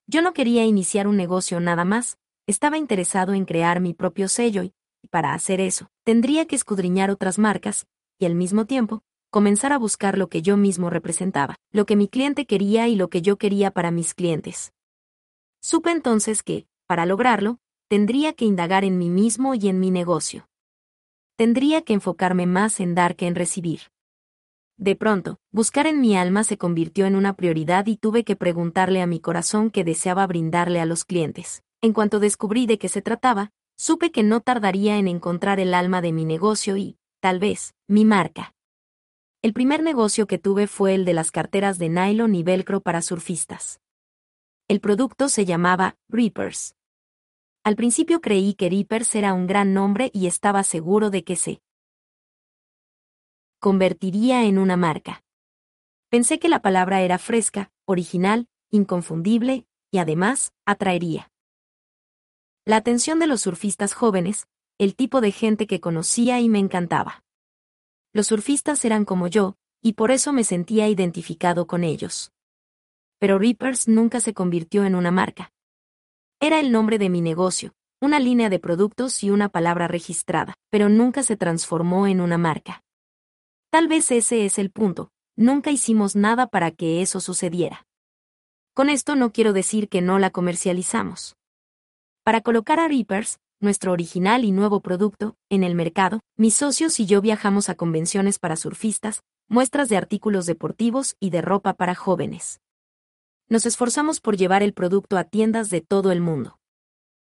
Yo 0.07 0.23
no 0.23 0.33
quería 0.33 0.65
iniciar 0.65 1.09
un 1.09 1.17
negocio 1.17 1.59
nada 1.59 1.85
más, 1.85 2.19
estaba 2.47 2.79
interesado 2.79 3.35
en 3.35 3.47
crear 3.47 3.81
mi 3.81 3.95
propio 3.95 4.29
sello 4.29 4.63
y, 4.63 4.73
para 5.11 5.35
hacer 5.35 5.61
eso, 5.61 5.91
tendría 6.05 6.47
que 6.47 6.55
escudriñar 6.55 7.11
otras 7.11 7.41
marcas, 7.41 7.89
y 8.21 8.27
al 8.27 8.37
mismo 8.37 8.65
tiempo, 8.65 9.03
comenzar 9.31 9.73
a 9.73 9.79
buscar 9.79 10.17
lo 10.17 10.29
que 10.29 10.41
yo 10.41 10.57
mismo 10.57 10.89
representaba, 10.89 11.57
lo 11.73 11.85
que 11.85 11.97
mi 11.97 12.07
cliente 12.07 12.47
quería 12.47 12.87
y 12.87 12.95
lo 12.95 13.11
que 13.11 13.23
yo 13.23 13.39
quería 13.39 13.73
para 13.73 13.91
mis 13.91 14.15
clientes. 14.15 14.73
Supe 15.61 15.91
entonces 15.91 16.45
que, 16.45 16.69
para 16.87 17.07
lograrlo, 17.07 17.59
tendría 17.89 18.35
que 18.35 18.45
indagar 18.45 18.85
en 18.85 18.99
mí 18.99 19.11
mismo 19.11 19.57
y 19.57 19.69
en 19.69 19.81
mi 19.81 19.91
negocio 19.91 20.47
tendría 21.41 21.81
que 21.81 21.95
enfocarme 21.95 22.45
más 22.45 22.81
en 22.81 22.95
dar 22.95 23.17
que 23.17 23.27
en 23.27 23.35
recibir. 23.35 23.81
De 24.77 24.95
pronto, 24.95 25.39
buscar 25.51 25.87
en 25.87 25.99
mi 25.99 26.15
alma 26.15 26.45
se 26.45 26.59
convirtió 26.59 27.07
en 27.07 27.17
una 27.17 27.33
prioridad 27.33 27.87
y 27.87 27.97
tuve 27.97 28.25
que 28.25 28.37
preguntarle 28.37 29.01
a 29.01 29.07
mi 29.07 29.21
corazón 29.21 29.71
qué 29.71 29.83
deseaba 29.83 30.27
brindarle 30.27 30.83
a 30.83 30.85
los 30.85 31.07
clientes. 31.07 31.63
En 31.81 31.95
cuanto 31.95 32.21
descubrí 32.21 32.67
de 32.67 32.79
qué 32.79 32.91
se 32.91 33.01
trataba, 33.01 33.53
supe 33.75 34.13
que 34.13 34.23
no 34.23 34.43
tardaría 34.43 34.99
en 34.99 35.09
encontrar 35.09 35.61
el 35.61 35.73
alma 35.73 36.03
de 36.03 36.13
mi 36.13 36.27
negocio 36.27 36.77
y, 36.77 36.99
tal 37.21 37.39
vez, 37.39 37.73
mi 37.89 38.05
marca. 38.05 38.53
El 39.41 39.55
primer 39.55 39.83
negocio 39.83 40.27
que 40.27 40.37
tuve 40.37 40.67
fue 40.67 40.95
el 40.95 41.07
de 41.07 41.15
las 41.15 41.31
carteras 41.31 41.79
de 41.79 41.89
nylon 41.89 42.35
y 42.35 42.43
velcro 42.43 42.83
para 42.83 43.01
surfistas. 43.01 43.81
El 44.69 44.83
producto 44.83 45.31
se 45.31 45.47
llamaba 45.47 45.97
Reapers. 46.11 46.75
Al 47.63 47.77
principio 47.77 48.21
creí 48.21 48.55
que 48.55 48.71
Reapers 48.71 49.15
era 49.15 49.35
un 49.35 49.47
gran 49.47 49.75
nombre 49.75 50.11
y 50.15 50.27
estaba 50.27 50.63
seguro 50.63 51.11
de 51.11 51.25
que 51.25 51.37
se 51.37 51.63
convertiría 53.59 54.45
en 54.45 54.59
una 54.59 54.77
marca. 54.77 55.23
Pensé 56.09 56.39
que 56.39 56.49
la 56.49 56.63
palabra 56.63 57.03
era 57.03 57.19
fresca, 57.19 57.71
original, 57.85 58.49
inconfundible, 58.71 59.67
y 59.91 59.99
además, 59.99 60.53
atraería 60.65 61.31
la 62.67 62.77
atención 62.77 63.19
de 63.19 63.27
los 63.27 63.41
surfistas 63.41 63.95
jóvenes, 63.95 64.47
el 64.79 64.95
tipo 64.95 65.21
de 65.21 65.33
gente 65.33 65.67
que 65.67 65.81
conocía 65.81 66.41
y 66.41 66.49
me 66.49 66.59
encantaba. 66.59 67.25
Los 68.13 68.29
surfistas 68.29 68.85
eran 68.85 69.05
como 69.05 69.27
yo, 69.27 69.57
y 69.83 69.95
por 69.95 70.11
eso 70.11 70.33
me 70.33 70.45
sentía 70.45 70.89
identificado 70.89 71.67
con 71.67 71.85
ellos. 71.85 72.33
Pero 73.19 73.39
Reapers 73.39 73.89
nunca 73.89 74.21
se 74.21 74.35
convirtió 74.35 74.85
en 74.85 74.95
una 74.95 75.11
marca. 75.11 75.53
Era 76.43 76.59
el 76.59 76.73
nombre 76.73 76.97
de 76.97 77.11
mi 77.11 77.21
negocio, 77.21 77.75
una 78.01 78.19
línea 78.19 78.49
de 78.49 78.59
productos 78.59 79.23
y 79.23 79.29
una 79.29 79.51
palabra 79.51 79.89
registrada, 79.89 80.55
pero 80.71 80.89
nunca 80.89 81.23
se 81.23 81.37
transformó 81.37 82.07
en 82.07 82.23
una 82.23 82.39
marca. 82.39 82.83
Tal 83.71 83.89
vez 83.89 84.11
ese 84.11 84.47
es 84.47 84.59
el 84.59 84.71
punto, 84.71 85.11
nunca 85.37 85.71
hicimos 85.71 86.17
nada 86.17 86.47
para 86.47 86.71
que 86.71 87.03
eso 87.03 87.21
sucediera. 87.21 87.87
Con 88.73 88.89
esto 88.89 89.17
no 89.17 89.33
quiero 89.33 89.53
decir 89.53 89.91
que 89.91 90.01
no 90.01 90.19
la 90.19 90.31
comercializamos. 90.31 91.37
Para 92.25 92.41
colocar 92.41 92.81
a 92.81 92.89
Reapers, 92.89 93.39
nuestro 93.61 93.93
original 93.93 94.47
y 94.47 94.51
nuevo 94.51 94.81
producto, 94.81 95.37
en 95.51 95.63
el 95.63 95.75
mercado, 95.75 96.21
mis 96.39 96.55
socios 96.55 96.99
y 97.01 97.05
yo 97.05 97.21
viajamos 97.21 97.69
a 97.69 97.75
convenciones 97.75 98.39
para 98.39 98.57
surfistas, 98.57 99.21
muestras 99.47 99.91
de 99.91 99.99
artículos 99.99 100.47
deportivos 100.47 101.17
y 101.21 101.29
de 101.29 101.43
ropa 101.43 101.75
para 101.75 101.95
jóvenes 101.95 102.63
nos 103.51 103.67
esforzamos 103.67 104.21
por 104.21 104.37
llevar 104.37 104.63
el 104.63 104.73
producto 104.73 105.19
a 105.19 105.25
tiendas 105.25 105.71
de 105.71 105.81
todo 105.81 106.13
el 106.13 106.21
mundo. 106.21 106.61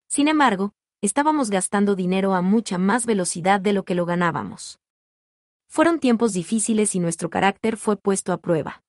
Sin 0.08 0.28
embargo, 0.28 0.74
estábamos 1.02 1.50
gastando 1.50 1.96
dinero 1.96 2.36
a 2.36 2.42
mucha 2.42 2.78
más 2.78 3.08
velocidad 3.08 3.60
de 3.60 3.74
lo 3.74 3.84
que 3.84 3.96
lo 3.96 4.06
ganábamos. 4.06 4.80
fueron 5.68 6.00
tiempos 6.00 6.34
difíciles 6.34 6.94
y 6.94 7.00
nuestro 7.00 7.32
carácter 7.32 7.78
fue 7.78 7.98
puesto 7.98 8.32
a 8.32 8.38
prueba. 8.38 8.84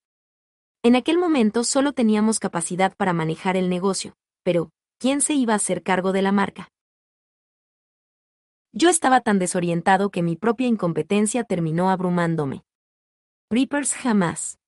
En 0.83 0.97
aquel 0.97 1.17
momento 1.17 1.65
solo 1.65 1.95
teníamos 1.95 2.39
capacidad 2.39 2.95
para 2.95 3.15
manejar 3.15 3.57
el 3.57 3.71
negocio, 3.71 4.15
pero, 4.43 4.71
¿quién 4.99 5.23
se 5.23 5.33
iba 5.33 5.55
a 5.55 5.57
hacer 5.57 5.83
cargo 5.83 6.13
de 6.13 6.21
la 6.21 6.31
marca? 6.31 6.69
Yo 8.73 8.91
estaba 8.91 9.23
tan 9.23 9.39
desorientado 9.39 10.11
que 10.11 10.23
mi 10.23 10.37
propia 10.37 10.67
incompetencia 10.67 11.43
terminó 11.45 11.89
abrumándome. 11.89 12.65
Reapers 13.49 13.95
jamás 13.95 14.59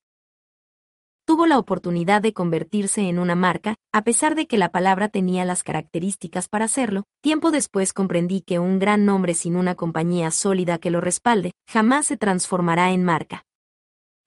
tuvo 1.27 1.47
la 1.47 1.59
oportunidad 1.59 2.23
de 2.23 2.33
convertirse 2.33 3.09
en 3.09 3.19
una 3.19 3.35
marca, 3.35 3.75
a 3.93 4.05
pesar 4.05 4.37
de 4.37 4.47
que 4.47 4.59
la 4.59 4.71
palabra 4.71 5.09
tenía 5.09 5.45
las 5.45 5.65
características 5.65 6.49
para 6.49 6.67
hacerlo, 6.67 7.03
tiempo 7.21 7.51
después 7.51 7.93
comprendí 7.93 8.43
que 8.43 8.61
un 8.61 8.79
gran 8.79 9.05
nombre 9.05 9.35
sin 9.35 9.57
una 9.57 9.75
compañía 9.75 10.31
sólida 10.31 10.79
que 10.79 10.91
lo 10.91 11.01
respalde, 11.01 11.53
jamás 11.69 12.07
se 12.07 12.17
transformará 12.17 12.93
en 12.93 13.03
marca. 13.03 13.45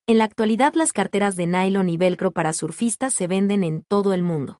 En 0.08 0.18
la 0.18 0.26
actualidad 0.26 0.74
las 0.74 0.92
carteras 0.92 1.38
de 1.38 1.48
nylon 1.48 1.88
y 1.88 1.96
velcro 1.96 2.32
para 2.32 2.52
surfistas 2.52 3.14
se 3.14 3.28
venden 3.28 3.64
en 3.64 3.84
todo 3.84 4.14
el 4.14 4.22
mundo. 4.22 4.60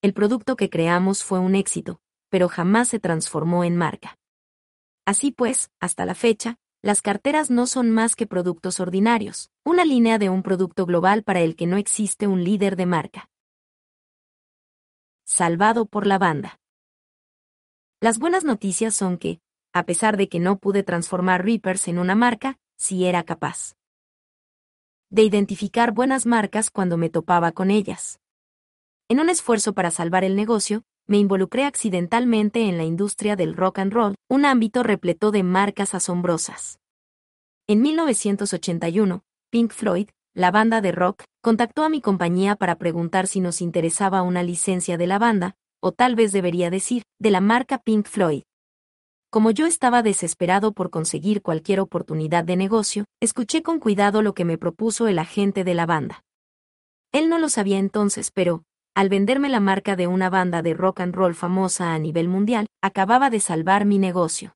El 0.00 0.14
producto 0.14 0.56
que 0.56 0.70
creamos 0.70 1.22
fue 1.22 1.38
un 1.38 1.54
éxito, 1.54 2.00
pero 2.30 2.48
jamás 2.48 2.88
se 2.88 2.98
transformó 2.98 3.62
en 3.62 3.76
marca. 3.76 4.16
Así 5.04 5.32
pues, 5.32 5.70
hasta 5.80 6.06
la 6.06 6.14
fecha, 6.14 6.56
las 6.82 7.00
carteras 7.00 7.48
no 7.48 7.68
son 7.68 7.90
más 7.90 8.16
que 8.16 8.26
productos 8.26 8.80
ordinarios, 8.80 9.50
una 9.64 9.84
línea 9.84 10.18
de 10.18 10.28
un 10.28 10.42
producto 10.42 10.84
global 10.84 11.22
para 11.22 11.40
el 11.40 11.54
que 11.54 11.66
no 11.66 11.76
existe 11.76 12.26
un 12.26 12.42
líder 12.42 12.74
de 12.74 12.86
marca. 12.86 13.30
Salvado 15.24 15.86
por 15.86 16.08
la 16.08 16.18
banda. 16.18 16.58
Las 18.00 18.18
buenas 18.18 18.42
noticias 18.42 18.96
son 18.96 19.16
que, 19.16 19.40
a 19.72 19.84
pesar 19.84 20.16
de 20.16 20.28
que 20.28 20.40
no 20.40 20.58
pude 20.58 20.82
transformar 20.82 21.44
Reapers 21.44 21.86
en 21.86 21.98
una 21.98 22.16
marca, 22.16 22.58
sí 22.76 23.06
era 23.06 23.22
capaz 23.22 23.76
de 25.08 25.22
identificar 25.22 25.92
buenas 25.92 26.24
marcas 26.24 26.70
cuando 26.70 26.96
me 26.96 27.10
topaba 27.10 27.52
con 27.52 27.70
ellas. 27.70 28.18
En 29.08 29.20
un 29.20 29.28
esfuerzo 29.28 29.74
para 29.74 29.90
salvar 29.90 30.24
el 30.24 30.34
negocio, 30.36 30.84
me 31.12 31.18
involucré 31.18 31.66
accidentalmente 31.66 32.70
en 32.70 32.78
la 32.78 32.84
industria 32.84 33.36
del 33.36 33.54
rock 33.54 33.80
and 33.80 33.92
roll, 33.92 34.14
un 34.30 34.46
ámbito 34.46 34.82
repleto 34.82 35.30
de 35.30 35.42
marcas 35.42 35.94
asombrosas. 35.94 36.78
En 37.66 37.82
1981, 37.82 39.22
Pink 39.50 39.72
Floyd, 39.72 40.08
la 40.32 40.50
banda 40.50 40.80
de 40.80 40.90
rock, 40.90 41.24
contactó 41.42 41.84
a 41.84 41.90
mi 41.90 42.00
compañía 42.00 42.56
para 42.56 42.76
preguntar 42.76 43.26
si 43.26 43.40
nos 43.40 43.60
interesaba 43.60 44.22
una 44.22 44.42
licencia 44.42 44.96
de 44.96 45.06
la 45.06 45.18
banda, 45.18 45.54
o 45.82 45.92
tal 45.92 46.14
vez 46.14 46.32
debería 46.32 46.70
decir, 46.70 47.02
de 47.18 47.30
la 47.30 47.42
marca 47.42 47.76
Pink 47.76 48.06
Floyd. 48.06 48.44
Como 49.28 49.50
yo 49.50 49.66
estaba 49.66 50.02
desesperado 50.02 50.72
por 50.72 50.88
conseguir 50.88 51.42
cualquier 51.42 51.80
oportunidad 51.80 52.44
de 52.44 52.56
negocio, 52.56 53.04
escuché 53.20 53.62
con 53.62 53.80
cuidado 53.80 54.22
lo 54.22 54.32
que 54.32 54.46
me 54.46 54.56
propuso 54.56 55.08
el 55.08 55.18
agente 55.18 55.62
de 55.62 55.74
la 55.74 55.84
banda. 55.84 56.24
Él 57.12 57.28
no 57.28 57.38
lo 57.38 57.50
sabía 57.50 57.78
entonces, 57.78 58.30
pero, 58.30 58.64
al 58.94 59.08
venderme 59.08 59.48
la 59.48 59.60
marca 59.60 59.96
de 59.96 60.06
una 60.06 60.28
banda 60.28 60.62
de 60.62 60.74
rock 60.74 61.00
and 61.00 61.14
roll 61.14 61.34
famosa 61.34 61.94
a 61.94 61.98
nivel 61.98 62.28
mundial, 62.28 62.66
acababa 62.82 63.30
de 63.30 63.40
salvar 63.40 63.84
mi 63.86 63.98
negocio. 63.98 64.54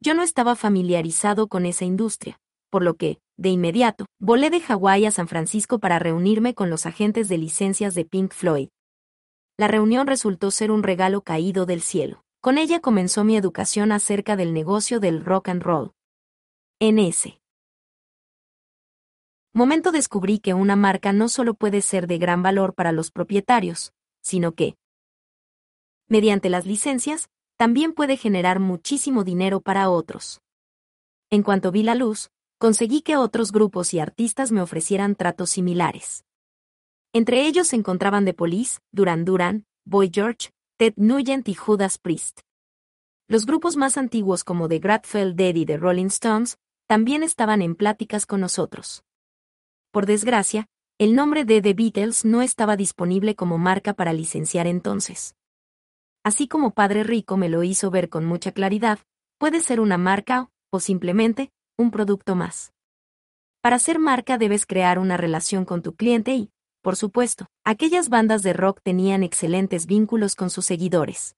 Yo 0.00 0.14
no 0.14 0.22
estaba 0.22 0.54
familiarizado 0.54 1.48
con 1.48 1.64
esa 1.66 1.84
industria, 1.84 2.38
por 2.70 2.82
lo 2.82 2.94
que, 2.94 3.18
de 3.36 3.48
inmediato, 3.48 4.06
volé 4.20 4.50
de 4.50 4.60
Hawái 4.60 5.06
a 5.06 5.10
San 5.10 5.28
Francisco 5.28 5.78
para 5.78 5.98
reunirme 5.98 6.54
con 6.54 6.70
los 6.70 6.86
agentes 6.86 7.28
de 7.28 7.38
licencias 7.38 7.94
de 7.94 8.04
Pink 8.04 8.32
Floyd. 8.32 8.68
La 9.56 9.66
reunión 9.66 10.06
resultó 10.06 10.50
ser 10.50 10.70
un 10.70 10.82
regalo 10.82 11.22
caído 11.22 11.66
del 11.66 11.80
cielo. 11.80 12.22
Con 12.40 12.58
ella 12.58 12.80
comenzó 12.80 13.24
mi 13.24 13.36
educación 13.36 13.90
acerca 13.90 14.36
del 14.36 14.52
negocio 14.52 15.00
del 15.00 15.24
rock 15.24 15.48
and 15.48 15.62
roll. 15.62 15.92
En 16.78 17.00
ese 17.00 17.40
momento 19.52 19.92
descubrí 19.92 20.38
que 20.38 20.54
una 20.54 20.76
marca 20.76 21.12
no 21.12 21.28
solo 21.28 21.54
puede 21.54 21.80
ser 21.80 22.06
de 22.06 22.18
gran 22.18 22.42
valor 22.42 22.74
para 22.74 22.92
los 22.92 23.10
propietarios, 23.10 23.92
sino 24.20 24.52
que, 24.52 24.76
mediante 26.08 26.48
las 26.48 26.66
licencias, 26.66 27.28
también 27.56 27.92
puede 27.92 28.16
generar 28.16 28.60
muchísimo 28.60 29.24
dinero 29.24 29.60
para 29.60 29.90
otros. 29.90 30.40
En 31.30 31.42
cuanto 31.42 31.72
vi 31.72 31.82
la 31.82 31.94
luz, 31.94 32.30
conseguí 32.58 33.02
que 33.02 33.16
otros 33.16 33.52
grupos 33.52 33.92
y 33.94 34.00
artistas 34.00 34.52
me 34.52 34.62
ofrecieran 34.62 35.14
tratos 35.16 35.50
similares. 35.50 36.24
Entre 37.12 37.46
ellos 37.46 37.68
se 37.68 37.76
encontraban 37.76 38.24
The 38.24 38.34
Police, 38.34 38.80
Duran 38.92 39.24
Duran, 39.24 39.64
Boy 39.84 40.10
George, 40.12 40.50
Ted 40.76 40.94
Nugent 40.96 41.48
y 41.48 41.54
Judas 41.54 41.98
Priest. 41.98 42.40
Los 43.28 43.44
grupos 43.44 43.76
más 43.76 43.96
antiguos 43.96 44.44
como 44.44 44.68
The 44.68 44.78
Grateful 44.78 45.34
Dead 45.34 45.54
y 45.54 45.66
The 45.66 45.76
Rolling 45.76 46.06
Stones 46.06 46.58
también 46.86 47.22
estaban 47.22 47.60
en 47.60 47.74
pláticas 47.74 48.24
con 48.24 48.40
nosotros. 48.40 49.04
Por 49.90 50.04
desgracia, 50.04 50.66
el 50.98 51.14
nombre 51.14 51.44
de 51.44 51.62
The 51.62 51.72
Beatles 51.72 52.24
no 52.26 52.42
estaba 52.42 52.76
disponible 52.76 53.34
como 53.34 53.56
marca 53.56 53.94
para 53.94 54.12
licenciar 54.12 54.66
entonces. 54.66 55.34
Así 56.22 56.46
como 56.46 56.74
Padre 56.74 57.04
Rico 57.04 57.38
me 57.38 57.48
lo 57.48 57.62
hizo 57.62 57.90
ver 57.90 58.10
con 58.10 58.26
mucha 58.26 58.52
claridad, 58.52 58.98
puede 59.38 59.60
ser 59.60 59.80
una 59.80 59.96
marca 59.96 60.50
o, 60.70 60.78
simplemente, 60.78 61.50
un 61.78 61.90
producto 61.90 62.34
más. 62.34 62.74
Para 63.62 63.78
ser 63.78 63.98
marca 63.98 64.36
debes 64.36 64.66
crear 64.66 64.98
una 64.98 65.16
relación 65.16 65.64
con 65.64 65.80
tu 65.80 65.94
cliente 65.94 66.34
y, 66.34 66.50
por 66.82 66.96
supuesto, 66.96 67.46
aquellas 67.64 68.10
bandas 68.10 68.42
de 68.42 68.52
rock 68.52 68.80
tenían 68.82 69.22
excelentes 69.22 69.86
vínculos 69.86 70.34
con 70.34 70.50
sus 70.50 70.66
seguidores. 70.66 71.37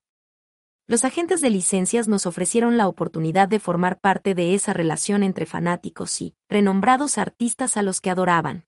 Los 0.87 1.05
agentes 1.05 1.41
de 1.41 1.49
licencias 1.49 2.07
nos 2.07 2.25
ofrecieron 2.25 2.77
la 2.77 2.87
oportunidad 2.87 3.47
de 3.47 3.59
formar 3.59 3.99
parte 3.99 4.35
de 4.35 4.53
esa 4.55 4.73
relación 4.73 5.23
entre 5.23 5.45
fanáticos 5.45 6.21
y 6.21 6.35
renombrados 6.49 7.17
artistas 7.17 7.77
a 7.77 7.81
los 7.81 8.01
que 8.01 8.09
adoraban. 8.09 8.65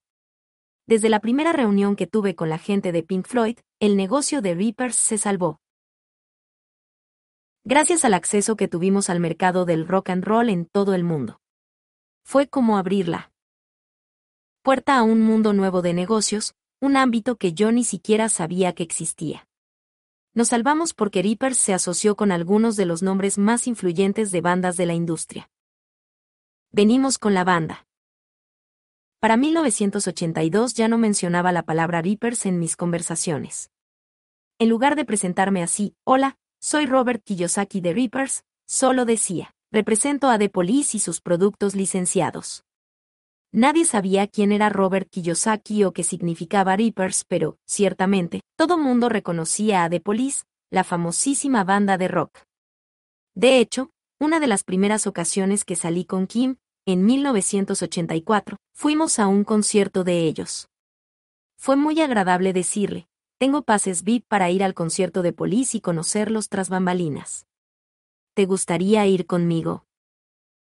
Desde 0.85 1.09
la 1.09 1.19
primera 1.19 1.53
reunión 1.53 1.95
que 1.95 2.07
tuve 2.07 2.35
con 2.35 2.49
la 2.49 2.57
gente 2.57 2.91
de 2.91 3.03
Pink 3.03 3.25
Floyd, 3.25 3.57
el 3.79 3.97
negocio 3.97 4.41
de 4.41 4.53
Reapers 4.53 4.95
se 4.95 5.17
salvó. 5.17 5.59
Gracias 7.65 8.03
al 8.03 8.13
acceso 8.13 8.57
que 8.57 8.67
tuvimos 8.67 9.09
al 9.09 9.21
mercado 9.21 9.63
del 9.63 9.87
rock 9.87 10.09
and 10.09 10.25
roll 10.25 10.49
en 10.49 10.65
todo 10.65 10.93
el 10.93 11.05
mundo. 11.05 11.39
Fue 12.25 12.47
como 12.47 12.77
abrirla. 12.77 13.31
Puerta 14.61 14.97
a 14.97 15.03
un 15.03 15.21
mundo 15.21 15.53
nuevo 15.53 15.81
de 15.81 15.93
negocios, 15.93 16.55
un 16.81 16.97
ámbito 16.97 17.37
que 17.37 17.53
yo 17.53 17.71
ni 17.71 17.85
siquiera 17.85 18.27
sabía 18.27 18.73
que 18.73 18.83
existía. 18.83 19.47
Nos 20.35 20.47
salvamos 20.47 20.95
porque 20.95 21.21
Reapers 21.21 21.57
se 21.57 21.75
asoció 21.75 22.15
con 22.15 22.31
algunos 22.31 22.75
de 22.75 22.85
los 22.85 23.03
nombres 23.03 23.37
más 23.37 23.67
influyentes 23.67 24.31
de 24.31 24.41
bandas 24.41 24.77
de 24.77 24.87
la 24.87 24.95
industria. 24.95 25.51
Venimos 26.71 27.19
con 27.19 27.35
la 27.35 27.43
banda. 27.43 27.85
Para 29.19 29.37
1982 29.37 30.73
ya 30.73 30.87
no 30.87 30.97
mencionaba 30.97 31.51
la 31.51 31.61
palabra 31.61 32.01
Reapers 32.01 32.47
en 32.47 32.57
mis 32.57 32.75
conversaciones. 32.75 33.69
En 34.57 34.69
lugar 34.69 34.95
de 34.95 35.05
presentarme 35.05 35.61
así, 35.61 35.95
hola, 36.03 36.37
soy 36.59 36.87
Robert 36.87 37.23
Kiyosaki 37.23 37.79
de 37.79 37.93
Reapers, 37.93 38.43
solo 38.65 39.05
decía, 39.05 39.53
represento 39.71 40.29
a 40.29 40.39
The 40.39 40.49
Police 40.49 40.97
y 40.97 40.99
sus 40.99 41.21
productos 41.21 41.75
licenciados. 41.75 42.65
Nadie 43.55 43.85
sabía 43.85 44.25
quién 44.25 44.51
era 44.51 44.69
Robert 44.69 45.07
Kiyosaki 45.11 45.83
o 45.83 45.93
qué 45.93 46.01
significaba 46.01 46.75
Reapers, 46.75 47.23
pero, 47.23 47.59
ciertamente, 47.67 48.41
todo 48.57 48.79
mundo 48.79 49.09
reconocía 49.09 49.83
a 49.83 49.89
The 49.91 49.99
Police, 49.99 50.45
la 50.71 50.83
famosísima 50.83 51.63
banda 51.63 51.99
de 51.99 52.07
rock. 52.07 52.39
De 53.35 53.59
hecho, 53.59 53.91
una 54.19 54.39
de 54.39 54.47
las 54.47 54.63
primeras 54.63 55.05
ocasiones 55.05 55.65
que 55.65 55.75
salí 55.75 56.03
con 56.03 56.25
Kim, 56.25 56.55
en 56.87 57.05
1984, 57.05 58.57
fuimos 58.73 59.19
a 59.19 59.27
un 59.27 59.43
concierto 59.43 60.03
de 60.03 60.21
ellos. 60.21 60.67
Fue 61.55 61.75
muy 61.75 62.01
agradable 62.01 62.53
decirle, 62.53 63.07
tengo 63.37 63.61
pases 63.61 64.03
VIP 64.03 64.25
para 64.27 64.49
ir 64.49 64.63
al 64.63 64.73
concierto 64.73 65.21
de 65.21 65.31
Police 65.31 65.77
y 65.77 65.81
conocerlos 65.81 66.49
tras 66.49 66.69
bambalinas. 66.69 67.45
¿Te 68.33 68.47
gustaría 68.47 69.05
ir 69.05 69.27
conmigo? 69.27 69.85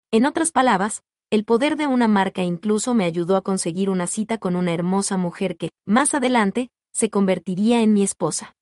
En 0.09 0.25
otras 0.25 0.51
palabras, 0.51 1.03
el 1.31 1.45
poder 1.45 1.75
de 1.75 1.85
una 1.85 2.07
marca 2.07 2.41
incluso 2.41 2.95
me 2.95 3.05
ayudó 3.05 3.35
a 3.35 3.43
conseguir 3.43 3.89
una 3.91 4.07
cita 4.07 4.39
con 4.39 4.55
una 4.55 4.73
hermosa 4.73 5.15
mujer 5.15 5.57
que, 5.57 5.69
más 5.85 6.15
adelante, 6.15 6.69
se 6.91 7.11
convertiría 7.11 7.81
en 7.81 7.93
mi 7.93 8.01
esposa. 8.01 8.55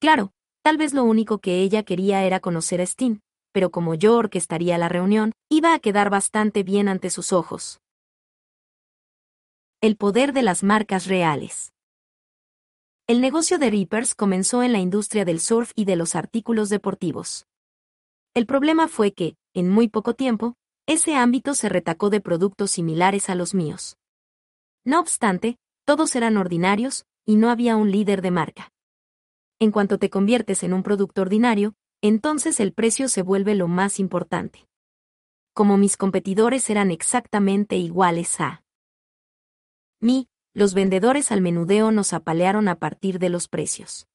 Claro, 0.00 0.32
tal 0.62 0.78
vez 0.78 0.94
lo 0.94 1.04
único 1.04 1.38
que 1.38 1.60
ella 1.60 1.84
quería 1.84 2.24
era 2.24 2.40
conocer 2.40 2.80
a 2.80 2.86
Steen, 2.86 3.20
pero 3.52 3.70
como 3.70 3.94
yo 3.94 4.16
orquestaría 4.16 4.76
la 4.78 4.88
reunión, 4.88 5.32
iba 5.48 5.74
a 5.74 5.78
quedar 5.78 6.10
bastante 6.10 6.64
bien 6.64 6.88
ante 6.88 7.08
sus 7.08 7.32
ojos. 7.32 7.80
El 9.80 9.96
poder 9.96 10.32
de 10.32 10.42
las 10.42 10.64
marcas 10.64 11.06
reales. 11.06 11.72
El 13.06 13.20
negocio 13.20 13.58
de 13.58 13.70
Reapers 13.70 14.16
comenzó 14.16 14.64
en 14.64 14.72
la 14.72 14.80
industria 14.80 15.24
del 15.24 15.38
surf 15.38 15.70
y 15.76 15.84
de 15.84 15.94
los 15.94 16.16
artículos 16.16 16.68
deportivos. 16.68 17.46
El 18.34 18.46
problema 18.46 18.88
fue 18.88 19.12
que, 19.12 19.36
en 19.54 19.68
muy 19.70 19.88
poco 19.88 20.14
tiempo, 20.14 20.56
ese 20.86 21.16
ámbito 21.16 21.54
se 21.54 21.68
retacó 21.68 22.10
de 22.10 22.20
productos 22.20 22.70
similares 22.70 23.28
a 23.28 23.34
los 23.34 23.54
míos. 23.54 23.98
No 24.84 25.00
obstante, 25.00 25.58
todos 25.84 26.14
eran 26.16 26.36
ordinarios, 26.36 27.06
y 27.24 27.36
no 27.36 27.50
había 27.50 27.76
un 27.76 27.90
líder 27.90 28.22
de 28.22 28.30
marca. 28.30 28.72
En 29.58 29.72
cuanto 29.72 29.98
te 29.98 30.10
conviertes 30.10 30.62
en 30.62 30.72
un 30.72 30.82
producto 30.82 31.22
ordinario, 31.22 31.74
entonces 32.02 32.60
el 32.60 32.72
precio 32.72 33.08
se 33.08 33.22
vuelve 33.22 33.54
lo 33.54 33.68
más 33.68 33.98
importante. 33.98 34.66
como 35.56 35.78
mis 35.78 35.96
competidores 35.96 36.68
eran 36.68 36.90
exactamente 36.90 37.76
iguales 37.76 38.40
a 38.42 38.62
mí, 40.00 40.28
los 40.52 40.74
vendedores 40.74 41.32
al 41.32 41.40
menudeo 41.40 41.90
nos 41.92 42.12
apalearon 42.12 42.68
a 42.68 42.74
partir 42.74 43.18
de 43.18 43.30
los 43.30 43.48
precios. 43.48 44.06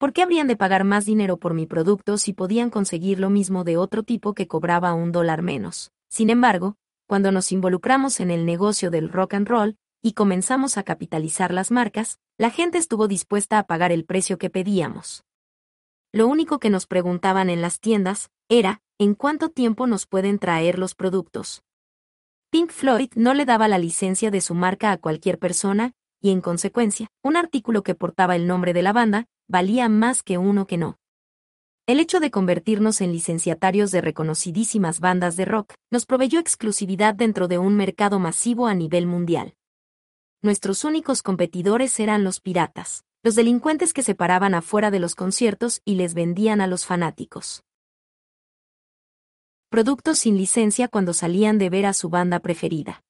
¿Por 0.00 0.14
qué 0.14 0.22
habrían 0.22 0.46
de 0.46 0.56
pagar 0.56 0.84
más 0.84 1.04
dinero 1.04 1.36
por 1.36 1.52
mi 1.52 1.66
producto 1.66 2.16
si 2.16 2.32
podían 2.32 2.70
conseguir 2.70 3.20
lo 3.20 3.28
mismo 3.28 3.64
de 3.64 3.76
otro 3.76 4.02
tipo 4.02 4.32
que 4.32 4.48
cobraba 4.48 4.94
un 4.94 5.12
dólar 5.12 5.42
menos? 5.42 5.92
Sin 6.08 6.30
embargo, 6.30 6.76
cuando 7.06 7.32
nos 7.32 7.52
involucramos 7.52 8.18
en 8.20 8.30
el 8.30 8.46
negocio 8.46 8.90
del 8.90 9.10
rock 9.10 9.34
and 9.34 9.46
roll 9.46 9.76
y 10.00 10.14
comenzamos 10.14 10.78
a 10.78 10.84
capitalizar 10.84 11.52
las 11.52 11.70
marcas, 11.70 12.18
la 12.38 12.48
gente 12.48 12.78
estuvo 12.78 13.08
dispuesta 13.08 13.58
a 13.58 13.64
pagar 13.64 13.92
el 13.92 14.06
precio 14.06 14.38
que 14.38 14.48
pedíamos. 14.48 15.22
Lo 16.12 16.28
único 16.28 16.60
que 16.60 16.70
nos 16.70 16.86
preguntaban 16.86 17.50
en 17.50 17.60
las 17.60 17.78
tiendas 17.78 18.30
era, 18.48 18.80
¿en 18.98 19.14
cuánto 19.14 19.50
tiempo 19.50 19.86
nos 19.86 20.06
pueden 20.06 20.38
traer 20.38 20.78
los 20.78 20.94
productos? 20.94 21.62
Pink 22.48 22.70
Floyd 22.70 23.10
no 23.16 23.34
le 23.34 23.44
daba 23.44 23.68
la 23.68 23.76
licencia 23.76 24.30
de 24.30 24.40
su 24.40 24.54
marca 24.54 24.92
a 24.92 24.96
cualquier 24.96 25.38
persona, 25.38 25.92
y 26.22 26.30
en 26.30 26.40
consecuencia, 26.40 27.08
un 27.22 27.36
artículo 27.36 27.82
que 27.82 27.94
portaba 27.94 28.34
el 28.34 28.46
nombre 28.46 28.72
de 28.72 28.80
la 28.80 28.94
banda, 28.94 29.26
valía 29.50 29.88
más 29.88 30.22
que 30.22 30.38
uno 30.38 30.66
que 30.66 30.78
no. 30.78 30.96
El 31.86 31.98
hecho 31.98 32.20
de 32.20 32.30
convertirnos 32.30 33.00
en 33.00 33.10
licenciatarios 33.10 33.90
de 33.90 34.00
reconocidísimas 34.00 35.00
bandas 35.00 35.36
de 35.36 35.44
rock 35.44 35.74
nos 35.90 36.06
proveyó 36.06 36.38
exclusividad 36.38 37.16
dentro 37.16 37.48
de 37.48 37.58
un 37.58 37.76
mercado 37.76 38.20
masivo 38.20 38.68
a 38.68 38.74
nivel 38.74 39.06
mundial. 39.08 39.54
Nuestros 40.40 40.84
únicos 40.84 41.22
competidores 41.22 41.98
eran 41.98 42.22
los 42.22 42.40
piratas, 42.40 43.02
los 43.24 43.34
delincuentes 43.34 43.92
que 43.92 44.04
se 44.04 44.14
paraban 44.14 44.54
afuera 44.54 44.92
de 44.92 45.00
los 45.00 45.16
conciertos 45.16 45.82
y 45.84 45.96
les 45.96 46.14
vendían 46.14 46.60
a 46.60 46.68
los 46.68 46.86
fanáticos. 46.86 47.64
Productos 49.68 50.20
sin 50.20 50.36
licencia 50.36 50.86
cuando 50.86 51.12
salían 51.12 51.58
de 51.58 51.70
ver 51.70 51.86
a 51.86 51.92
su 51.92 52.08
banda 52.08 52.38
preferida. 52.38 53.02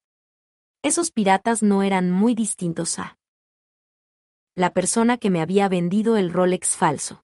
Esos 0.83 1.11
piratas 1.11 1.63
no 1.63 1.83
eran 1.83 2.11
muy 2.11 2.35
distintos 2.35 2.99
a 2.99 3.20
la 4.57 4.73
persona 4.73 5.17
que 5.17 5.31
me 5.31 5.41
había 5.41 5.69
vendido 5.69 6.17
el 6.17 6.33
Rolex 6.33 6.77
falso. 6.77 7.23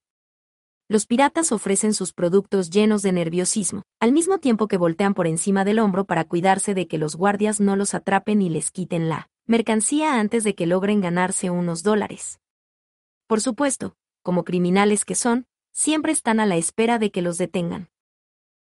Los 0.88 1.06
piratas 1.06 1.50
ofrecen 1.50 1.94
sus 1.94 2.12
productos 2.12 2.70
llenos 2.70 3.02
de 3.02 3.10
nerviosismo, 3.10 3.82
al 3.98 4.12
mismo 4.12 4.38
tiempo 4.38 4.68
que 4.68 4.76
voltean 4.76 5.14
por 5.14 5.26
encima 5.26 5.64
del 5.64 5.80
hombro 5.80 6.05
para 6.05 6.24
cuidarse 6.24 6.74
de 6.74 6.86
que 6.86 6.98
los 6.98 7.16
guardias 7.16 7.60
no 7.60 7.74
los 7.74 7.94
atrapen 7.94 8.40
y 8.40 8.48
les 8.48 8.70
quiten 8.70 9.08
la 9.08 9.28
mercancía 9.46 10.20
antes 10.20 10.44
de 10.44 10.55
que 10.55 10.66
logren 10.66 11.00
ganarse 11.00 11.50
unos 11.50 11.82
dólares. 11.82 12.38
Por 13.26 13.40
supuesto, 13.40 13.96
como 14.22 14.44
criminales 14.44 15.05
que 15.05 15.16
son, 15.16 15.46
siempre 15.72 16.12
están 16.12 16.38
a 16.38 16.46
la 16.46 16.56
espera 16.56 16.98
de 16.98 17.10
que 17.10 17.22
los 17.22 17.38
detengan. 17.38 17.88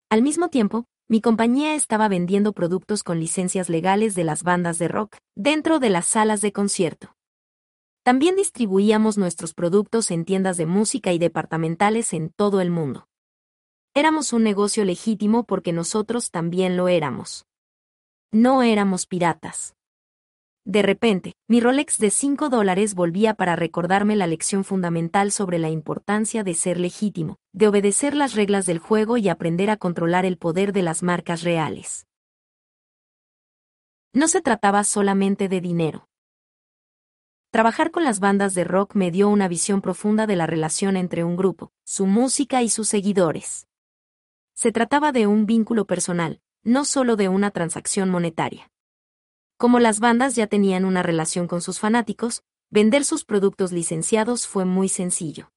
Al 0.10 0.24
mismo 0.24 0.50
tiempo, 0.50 0.86
mi 1.08 1.22
compañía 1.22 1.76
estaba 1.76 2.08
vendiendo 2.08 2.54
productos 2.54 3.04
con 3.04 3.20
licencias 3.20 3.70
legales 3.70 4.16
de 4.16 4.24
las 4.24 4.44
bandas 4.44 4.80
de 4.80 4.88
rock 4.88 5.18
dentro 5.36 5.80
de 5.80 5.90
las 5.90 6.08
salas 6.08 6.42
de 6.42 6.52
concierto. 6.52 7.17
También 8.08 8.38
distribuíamos 8.38 9.18
nuestros 9.18 9.54
productos 9.54 10.12
en 10.12 10.24
tiendas 10.24 10.56
de 10.56 10.66
música 10.66 11.12
y 11.12 11.20
departamentales 11.20 12.14
en 12.14 12.30
todo 12.30 12.62
el 12.62 12.72
mundo. 12.72 13.10
Éramos 13.94 14.32
un 14.32 14.44
negocio 14.44 14.86
legítimo 14.86 15.44
porque 15.44 15.74
nosotros 15.74 16.32
también 16.32 16.78
lo 16.78 16.88
éramos. 16.88 17.48
No 18.32 18.64
éramos 18.64 19.08
piratas. 19.08 19.76
De 20.64 20.84
repente, 20.84 21.34
mi 21.50 21.60
Rolex 21.60 21.98
de 21.98 22.10
5 22.10 22.48
dólares 22.48 22.96
volvía 22.96 23.34
para 23.34 23.58
recordarme 23.58 24.16
la 24.16 24.28
lección 24.28 24.64
fundamental 24.64 25.34
sobre 25.34 25.60
la 25.60 25.70
importancia 25.70 26.46
de 26.46 26.54
ser 26.54 26.80
legítimo, 26.80 27.36
de 27.52 27.68
obedecer 27.68 28.16
las 28.16 28.36
reglas 28.36 28.66
del 28.66 28.80
juego 28.80 29.18
y 29.18 29.28
aprender 29.28 29.70
a 29.70 29.76
controlar 29.76 30.24
el 30.24 30.38
poder 30.38 30.72
de 30.72 30.82
las 30.82 31.04
marcas 31.04 31.44
reales. 31.44 32.08
No 34.14 34.30
se 34.30 34.42
trataba 34.42 34.86
solamente 34.86 35.50
de 35.50 35.60
dinero. 35.60 36.07
Trabajar 37.58 37.90
con 37.90 38.04
las 38.04 38.20
bandas 38.20 38.54
de 38.54 38.64
rock 38.66 38.94
me 38.94 39.10
dio 39.10 39.30
una 39.30 39.48
visión 39.48 39.82
profunda 39.82 40.28
de 40.28 40.36
la 40.36 40.46
relación 40.46 40.96
entre 40.96 41.24
un 41.24 41.36
grupo, 41.36 41.72
su 41.86 42.06
música 42.06 42.62
y 42.62 42.70
sus 42.70 42.88
seguidores. 42.88 43.66
Se 44.54 44.72
trataba 44.72 45.12
de 45.12 45.26
un 45.26 45.48
vínculo 45.48 45.88
personal, 45.88 46.40
no 46.62 46.86
solo 46.86 47.16
de 47.16 47.30
una 47.30 47.50
transacción 47.50 48.12
monetaria. 48.12 48.70
Como 49.58 49.80
las 49.80 50.00
bandas 50.00 50.36
ya 50.36 50.46
tenían 50.46 50.86
una 50.86 51.02
relación 51.02 51.48
con 51.48 51.64
sus 51.64 51.80
fanáticos, 51.80 52.44
vender 52.70 53.04
sus 53.04 53.26
productos 53.26 53.72
licenciados 53.72 54.46
fue 54.46 54.66
muy 54.66 54.88
sencillo. 54.88 55.52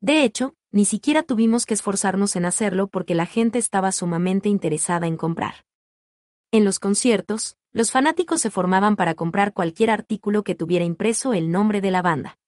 De 0.00 0.22
hecho, 0.22 0.54
ni 0.70 0.84
siquiera 0.84 1.24
tuvimos 1.24 1.66
que 1.66 1.74
esforzarnos 1.74 2.36
en 2.36 2.44
hacerlo 2.44 2.86
porque 2.86 3.16
la 3.16 3.26
gente 3.26 3.58
estaba 3.58 3.90
sumamente 3.90 4.48
interesada 4.48 5.08
en 5.08 5.16
comprar. 5.16 5.64
En 6.52 6.64
los 6.64 6.78
conciertos, 6.78 7.57
los 7.72 7.90
fanáticos 7.90 8.40
se 8.40 8.50
formaban 8.50 8.96
para 8.96 9.14
comprar 9.14 9.52
cualquier 9.52 9.90
artículo 9.90 10.42
que 10.42 10.54
tuviera 10.54 10.84
impreso 10.84 11.34
el 11.34 11.50
nombre 11.50 11.80
de 11.80 11.90
la 11.90 12.02
banda. 12.02 12.38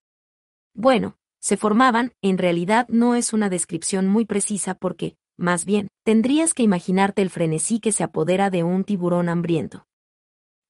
Bueno, 0.74 1.18
se 1.40 1.56
formaban, 1.56 2.12
en 2.22 2.38
realidad 2.38 2.86
no 2.88 3.14
es 3.14 3.32
una 3.32 3.48
descripción 3.48 4.06
muy 4.08 4.24
precisa 4.24 4.74
porque, 4.74 5.16
más 5.36 5.64
bien, 5.64 5.88
tendrías 6.04 6.54
que 6.54 6.62
imaginarte 6.62 7.22
el 7.22 7.30
frenesí 7.30 7.80
que 7.80 7.92
se 7.92 8.04
apodera 8.04 8.50
de 8.50 8.62
un 8.62 8.84
tiburón 8.84 9.28
hambriento. 9.28 9.86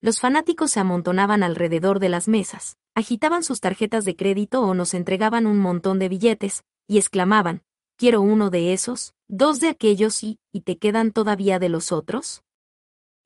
Los 0.01 0.21
fanáticos 0.21 0.71
se 0.71 0.81
amontonaban 0.81 1.43
alrededor 1.43 1.99
de 1.99 2.09
las 2.09 2.29
mesas, 2.29 2.79
agitaban 2.95 3.43
sus 3.43 3.61
tarjetas 3.61 4.05
de 4.05 4.17
crédito 4.17 4.63
o 4.63 4.75
nos 4.75 4.95
entregaban 4.95 5.47
un 5.47 5.59
montón 5.59 5.99
de 5.99 6.09
billetes, 6.09 6.65
y 6.87 6.99
exclamaban, 6.99 7.63
quiero 7.97 8.21
uno 8.21 8.51
de 8.51 8.73
esos, 8.73 9.15
dos 9.29 9.61
de 9.61 9.69
aquellos 9.69 10.23
y, 10.23 10.39
¿y 10.53 10.63
te 10.63 10.79
quedan 10.79 11.13
todavía 11.13 11.59
de 11.59 11.69
los 11.69 11.93
otros? 11.93 12.43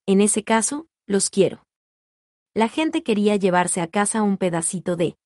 En 0.07 0.21
ese 0.21 0.45
caso, 0.45 0.89
los 1.07 1.31
quiero. 1.31 1.67
La 2.55 2.69
gente 2.69 3.03
quería 3.03 3.37
llevarse 3.37 3.81
a 3.81 3.89
casa 3.89 4.23
un 4.23 4.37
pedacito 4.37 4.97
de 4.97 5.17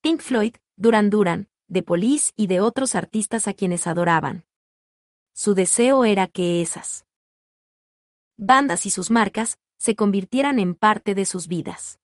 Pink 0.00 0.20
Floyd, 0.20 0.54
Duran 0.76 1.10
Duran, 1.10 1.48
de 1.68 1.82
Police 1.82 2.32
y 2.36 2.46
de 2.46 2.60
otros 2.60 2.94
artistas 2.94 3.48
a 3.48 3.54
quienes 3.54 3.86
adoraban. 3.86 4.44
Su 5.32 5.54
deseo 5.54 6.04
era 6.04 6.28
que 6.28 6.62
esas 6.62 7.04
bandas 8.36 8.86
y 8.86 8.90
sus 8.90 9.10
marcas 9.10 9.58
se 9.76 9.96
convirtieran 9.96 10.58
en 10.58 10.74
parte 10.74 11.14
de 11.14 11.24
sus 11.24 11.48
vidas. 11.48 11.98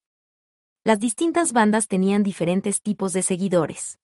Las 0.84 0.98
distintas 0.98 1.52
bandas 1.52 1.88
tenían 1.88 2.22
diferentes 2.22 2.82
tipos 2.82 3.12
de 3.12 3.22
seguidores. 3.22 3.98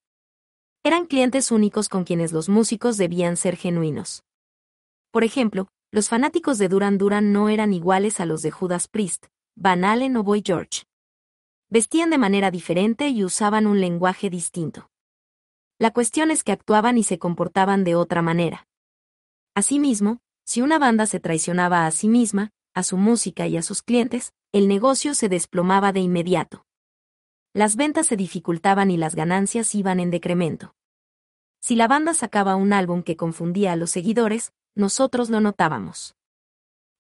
Eran 0.83 1.07
clientes 1.07 1.51
únicos 1.51 1.89
con 1.89 2.05
quienes 2.05 2.33
los 2.33 2.49
músicos 2.49 2.97
debían 2.97 3.37
ser 3.37 3.57
genuinos. 3.57 4.23
Por 5.11 5.25
ejemplo, 5.25 5.69
los 5.97 6.10
fanáticos 6.10 6.58
de 6.58 6.68
Duran 6.68 6.99
Duran 6.99 7.33
no 7.33 7.49
eran 7.49 7.73
iguales 7.73 8.20
a 8.20 8.26
los 8.26 8.42
de 8.42 8.50
Judas 8.50 8.86
Priest, 8.86 9.28
Van 9.55 9.83
Allen 9.83 10.18
o 10.18 10.23
Boy 10.23 10.42
George. 10.44 10.83
Vestían 11.70 12.10
de 12.10 12.18
manera 12.18 12.50
diferente 12.50 13.08
y 13.08 13.25
usaban 13.25 13.66
un 13.66 13.81
lenguaje 13.81 14.28
distinto. 14.28 14.91
La 15.78 15.92
cuestión 15.92 16.31
es 16.31 16.44
que 16.44 16.52
actuaban 16.52 16.99
y 16.99 17.02
se 17.02 17.18
comportaban 17.18 17.83
de 17.83 17.94
otra 17.94 18.20
manera. 18.20 18.68
Asimismo, 19.55 20.18
si 20.44 20.60
una 20.60 20.78
banda 20.78 21.07
se 21.07 21.18
traicionaba 21.18 21.86
a 21.86 21.91
sí 21.92 22.08
misma, 22.08 22.50
a 22.75 22.83
su 22.83 22.99
música 22.99 23.47
y 23.47 23.57
a 23.57 23.62
sus 23.62 23.81
clientes, 23.81 24.34
el 24.52 24.68
negocio 24.68 25.15
se 25.15 25.31
desplomaba 25.31 25.92
de 25.92 26.00
inmediato. 26.00 26.66
Las 27.55 27.76
ventas 27.76 28.07
se 28.07 28.18
dificultaban 28.18 28.91
y 28.91 28.99
las 28.99 29.15
ganancias 29.15 29.75
iban 29.75 30.00
en 30.00 30.10
decremento. 30.10 30.75
Si 31.58 31.75
la 31.75 31.89
banda 31.89 32.12
sacaba 32.12 32.55
un 32.55 32.75
álbum 32.75 33.02
que 33.02 33.16
confundía 33.16 33.73
a 33.73 33.76
los 33.76 33.92
seguidores, 33.92 34.52
nosotros 34.77 35.31
lo 35.31 35.41
notábamos. 35.41 36.15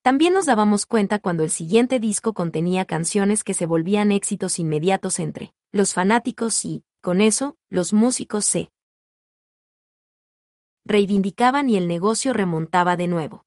También 0.02 0.32
nos 0.32 0.46
dábamos 0.46 0.86
cuenta 0.86 1.18
cuando 1.18 1.44
el 1.44 1.50
siguiente 1.50 2.00
disco 2.00 2.32
contenía 2.32 2.86
canciones 2.86 3.44
que 3.44 3.54
se 3.54 3.66
volvían 3.66 4.12
éxitos 4.12 4.58
inmediatos 4.58 5.18
entre 5.18 5.52
los 5.72 5.92
fanáticos 5.94 6.64
y, 6.64 6.84
con 7.02 7.20
eso, 7.20 7.56
los 7.68 7.92
músicos 7.92 8.44
se 8.44 8.70
reivindicaban 10.86 11.68
y 11.68 11.76
el 11.76 11.86
negocio 11.86 12.32
remontaba 12.32 12.96
de 12.96 13.08
nuevo. 13.08 13.44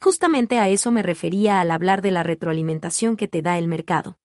Justamente 0.00 0.58
a 0.58 0.68
eso 0.68 0.90
me 0.90 1.02
refería 1.02 1.60
al 1.60 1.70
hablar 1.70 2.02
de 2.02 2.10
la 2.10 2.22
retroalimentación 2.22 3.16
que 3.16 3.28
te 3.28 3.42
da 3.42 3.58
el 3.58 3.68
mercado. 3.68 4.18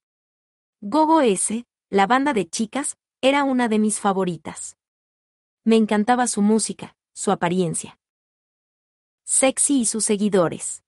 Gogo 0.82 1.22
S, 1.22 1.66
la 1.90 2.08
banda 2.08 2.34
de 2.34 2.50
chicas, 2.50 2.98
era 3.22 3.44
una 3.44 3.68
de 3.68 3.80
mis 3.80 4.00
favoritas. 4.00 4.78
Me 5.66 5.76
encantaba 5.76 6.28
su 6.28 6.42
música, 6.42 6.96
su 7.14 7.32
apariencia 7.32 8.00
sexy 9.24 9.82
y 9.82 9.86
sus 9.86 10.06
seguidores. 10.06 10.84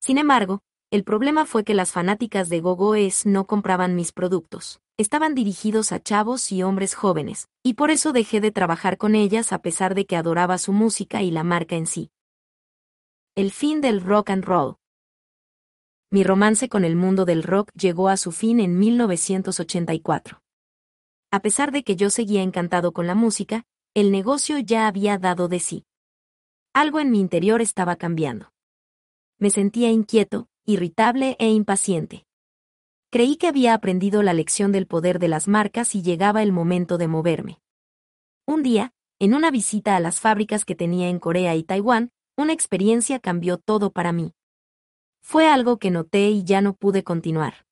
Sin 0.00 0.18
embargo, 0.18 0.62
el 0.90 1.04
problema 1.04 1.46
fue 1.46 1.64
que 1.64 1.74
las 1.74 1.92
fanáticas 1.92 2.48
de 2.48 2.60
Gogo 2.60 2.94
Es 2.94 3.24
no 3.24 3.46
compraban 3.46 3.94
mis 3.94 4.12
productos. 4.12 4.80
Estaban 4.98 5.34
dirigidos 5.34 5.90
a 5.90 6.00
chavos 6.00 6.52
y 6.52 6.62
hombres 6.62 6.94
jóvenes, 6.94 7.48
y 7.62 7.74
por 7.74 7.90
eso 7.90 8.12
dejé 8.12 8.40
de 8.40 8.50
trabajar 8.50 8.98
con 8.98 9.14
ellas 9.14 9.52
a 9.52 9.62
pesar 9.62 9.94
de 9.94 10.06
que 10.06 10.16
adoraba 10.16 10.58
su 10.58 10.72
música 10.72 11.22
y 11.22 11.30
la 11.30 11.44
marca 11.44 11.76
en 11.76 11.86
sí. 11.86 12.10
El 13.34 13.50
fin 13.50 13.80
del 13.80 14.02
rock 14.02 14.30
and 14.30 14.44
roll. 14.44 14.76
Mi 16.10 16.24
romance 16.24 16.68
con 16.68 16.84
el 16.84 16.94
mundo 16.94 17.24
del 17.24 17.42
rock 17.42 17.70
llegó 17.72 18.10
a 18.10 18.18
su 18.18 18.32
fin 18.32 18.60
en 18.60 18.78
1984. 18.78 20.42
A 21.30 21.40
pesar 21.40 21.72
de 21.72 21.84
que 21.84 21.96
yo 21.96 22.10
seguía 22.10 22.42
encantado 22.42 22.92
con 22.92 23.06
la 23.06 23.14
música, 23.14 23.64
el 23.94 24.10
negocio 24.10 24.58
ya 24.58 24.86
había 24.86 25.16
dado 25.16 25.48
de 25.48 25.60
sí. 25.60 25.86
Algo 26.74 27.00
en 27.00 27.10
mi 27.10 27.20
interior 27.20 27.60
estaba 27.60 27.96
cambiando. 27.96 28.52
Me 29.38 29.50
sentía 29.50 29.90
inquieto, 29.90 30.48
irritable 30.64 31.36
e 31.38 31.50
impaciente. 31.50 32.26
Creí 33.10 33.36
que 33.36 33.48
había 33.48 33.74
aprendido 33.74 34.22
la 34.22 34.32
lección 34.32 34.72
del 34.72 34.86
poder 34.86 35.18
de 35.18 35.28
las 35.28 35.48
marcas 35.48 35.94
y 35.94 36.02
llegaba 36.02 36.42
el 36.42 36.52
momento 36.52 36.96
de 36.96 37.08
moverme. 37.08 37.60
Un 38.46 38.62
día, 38.62 38.94
en 39.18 39.34
una 39.34 39.50
visita 39.50 39.96
a 39.96 40.00
las 40.00 40.20
fábricas 40.20 40.64
que 40.64 40.74
tenía 40.74 41.08
en 41.08 41.18
Corea 41.18 41.54
y 41.54 41.62
Taiwán, 41.62 42.10
una 42.36 42.54
experiencia 42.54 43.18
cambió 43.18 43.58
todo 43.58 43.90
para 43.90 44.12
mí. 44.12 44.32
Fue 45.20 45.46
algo 45.48 45.78
que 45.78 45.90
noté 45.90 46.30
y 46.30 46.42
ya 46.44 46.62
no 46.62 46.74
pude 46.74 47.04
continuar. 47.04 47.66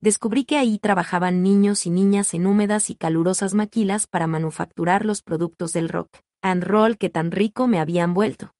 Descubrí 0.00 0.44
que 0.44 0.58
ahí 0.58 0.78
trabajaban 0.78 1.42
niños 1.42 1.86
y 1.86 1.90
niñas 1.90 2.34
en 2.34 2.46
húmedas 2.46 2.90
y 2.90 2.94
calurosas 2.94 3.54
maquilas 3.54 4.06
para 4.06 4.26
manufacturar 4.26 5.06
los 5.06 5.22
productos 5.22 5.72
del 5.72 5.88
rock 5.88 6.20
and 6.42 6.64
roll 6.64 6.98
que 6.98 7.10
tan 7.10 7.30
rico 7.30 7.66
me 7.66 7.80
habían 7.80 8.14
vuelto. 8.14 8.54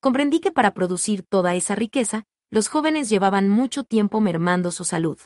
Comprendí 0.00 0.40
que 0.40 0.52
para 0.52 0.72
producir 0.72 1.22
toda 1.22 1.54
esa 1.54 1.74
riqueza, 1.74 2.24
los 2.50 2.68
jóvenes 2.68 3.08
llevaban 3.08 3.48
mucho 3.48 3.84
tiempo 3.84 4.20
mermando 4.20 4.70
su 4.72 4.84
salud. 4.84 5.18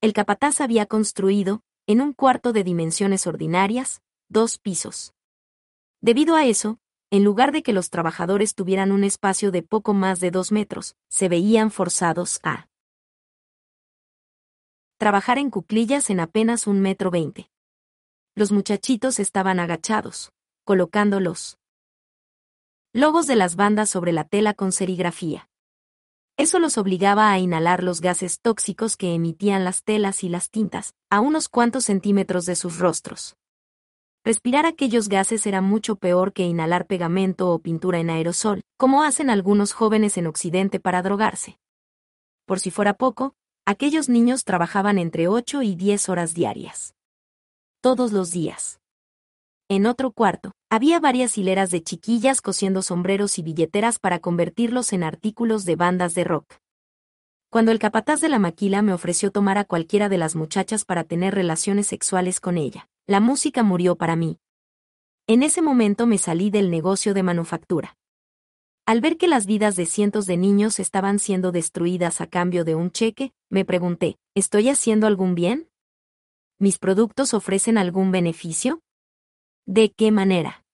El 0.00 0.12
capataz 0.12 0.60
había 0.60 0.86
construido, 0.86 1.62
en 1.86 2.00
un 2.00 2.12
cuarto 2.12 2.52
de 2.52 2.64
dimensiones 2.64 3.26
ordinarias, 3.26 4.02
dos 4.28 4.58
pisos. 4.58 5.14
Debido 6.00 6.36
a 6.36 6.46
eso, 6.46 6.78
en 7.10 7.24
lugar 7.24 7.52
de 7.52 7.62
que 7.62 7.72
los 7.72 7.90
trabajadores 7.90 8.54
tuvieran 8.54 8.90
un 8.90 9.04
espacio 9.04 9.50
de 9.50 9.62
poco 9.62 9.92
más 9.92 10.18
de 10.20 10.30
dos 10.30 10.50
metros, 10.50 10.96
se 11.08 11.28
veían 11.28 11.70
forzados 11.70 12.40
a 12.42 12.68
trabajar 14.96 15.38
en 15.38 15.50
cuclillas 15.50 16.10
en 16.10 16.20
apenas 16.20 16.66
un 16.66 16.80
metro 16.80 17.10
veinte. 17.10 17.50
Los 18.34 18.52
muchachitos 18.52 19.18
estaban 19.18 19.60
agachados, 19.60 20.32
colocando 20.64 21.20
los 21.20 21.58
logos 22.92 23.26
de 23.26 23.36
las 23.36 23.56
bandas 23.56 23.88
sobre 23.88 24.12
la 24.12 24.24
tela 24.24 24.54
con 24.54 24.70
serigrafía. 24.72 25.48
Eso 26.36 26.58
los 26.58 26.78
obligaba 26.78 27.30
a 27.30 27.38
inhalar 27.38 27.82
los 27.82 28.00
gases 28.00 28.40
tóxicos 28.40 28.96
que 28.96 29.14
emitían 29.14 29.64
las 29.64 29.82
telas 29.82 30.24
y 30.24 30.28
las 30.28 30.50
tintas, 30.50 30.94
a 31.10 31.20
unos 31.20 31.48
cuantos 31.48 31.84
centímetros 31.84 32.46
de 32.46 32.56
sus 32.56 32.78
rostros. 32.78 33.36
Respirar 34.24 34.66
aquellos 34.66 35.08
gases 35.08 35.46
era 35.46 35.60
mucho 35.60 35.96
peor 35.96 36.32
que 36.32 36.44
inhalar 36.44 36.86
pegamento 36.86 37.50
o 37.50 37.58
pintura 37.58 37.98
en 37.98 38.10
aerosol, 38.10 38.62
como 38.76 39.02
hacen 39.02 39.30
algunos 39.30 39.72
jóvenes 39.72 40.16
en 40.16 40.26
Occidente 40.26 40.80
para 40.80 41.02
drogarse. 41.02 41.58
Por 42.46 42.60
si 42.60 42.70
fuera 42.70 42.94
poco, 42.94 43.34
aquellos 43.64 44.08
niños 44.08 44.44
trabajaban 44.44 44.98
entre 44.98 45.28
8 45.28 45.62
y 45.62 45.74
10 45.74 46.08
horas 46.08 46.34
diarias. 46.34 46.94
Todos 47.80 48.12
los 48.12 48.30
días. 48.30 48.81
En 49.74 49.86
otro 49.86 50.12
cuarto, 50.12 50.52
había 50.68 51.00
varias 51.00 51.38
hileras 51.38 51.70
de 51.70 51.82
chiquillas 51.82 52.42
cosiendo 52.42 52.82
sombreros 52.82 53.38
y 53.38 53.42
billeteras 53.42 53.98
para 53.98 54.18
convertirlos 54.18 54.92
en 54.92 55.02
artículos 55.02 55.64
de 55.64 55.76
bandas 55.76 56.14
de 56.14 56.24
rock. 56.24 56.56
Cuando 57.48 57.72
el 57.72 57.78
capataz 57.78 58.20
de 58.20 58.28
la 58.28 58.38
maquila 58.38 58.82
me 58.82 58.92
ofreció 58.92 59.30
tomar 59.30 59.56
a 59.56 59.64
cualquiera 59.64 60.10
de 60.10 60.18
las 60.18 60.36
muchachas 60.36 60.84
para 60.84 61.04
tener 61.04 61.34
relaciones 61.34 61.86
sexuales 61.86 62.38
con 62.38 62.58
ella, 62.58 62.90
la 63.06 63.20
música 63.20 63.62
murió 63.62 63.96
para 63.96 64.14
mí. 64.14 64.38
En 65.26 65.42
ese 65.42 65.62
momento 65.62 66.06
me 66.06 66.18
salí 66.18 66.50
del 66.50 66.70
negocio 66.70 67.14
de 67.14 67.22
manufactura. 67.22 67.96
Al 68.84 69.00
ver 69.00 69.16
que 69.16 69.26
las 69.26 69.46
vidas 69.46 69.74
de 69.74 69.86
cientos 69.86 70.26
de 70.26 70.36
niños 70.36 70.80
estaban 70.80 71.18
siendo 71.18 71.50
destruidas 71.50 72.20
a 72.20 72.26
cambio 72.26 72.64
de 72.66 72.74
un 72.74 72.90
cheque, 72.90 73.32
me 73.48 73.64
pregunté, 73.64 74.18
¿estoy 74.34 74.68
haciendo 74.68 75.06
algún 75.06 75.34
bien? 75.34 75.70
¿Mis 76.58 76.76
productos 76.76 77.32
ofrecen 77.32 77.78
algún 77.78 78.10
beneficio? 78.10 78.82
¿De 79.74 79.90
qué 79.90 80.10
manera? 80.10 80.66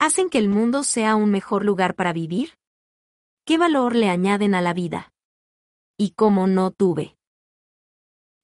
¿Hacen 0.00 0.28
que 0.28 0.38
el 0.38 0.48
mundo 0.48 0.82
sea 0.82 1.14
un 1.14 1.30
mejor 1.30 1.64
lugar 1.64 1.94
para 1.94 2.12
vivir? 2.12 2.54
¿Qué 3.46 3.58
valor 3.58 3.94
le 3.94 4.08
añaden 4.08 4.56
a 4.56 4.60
la 4.60 4.74
vida? 4.74 5.12
¿Y 5.96 6.14
cómo 6.16 6.48
no 6.48 6.72
tuve? 6.72 7.16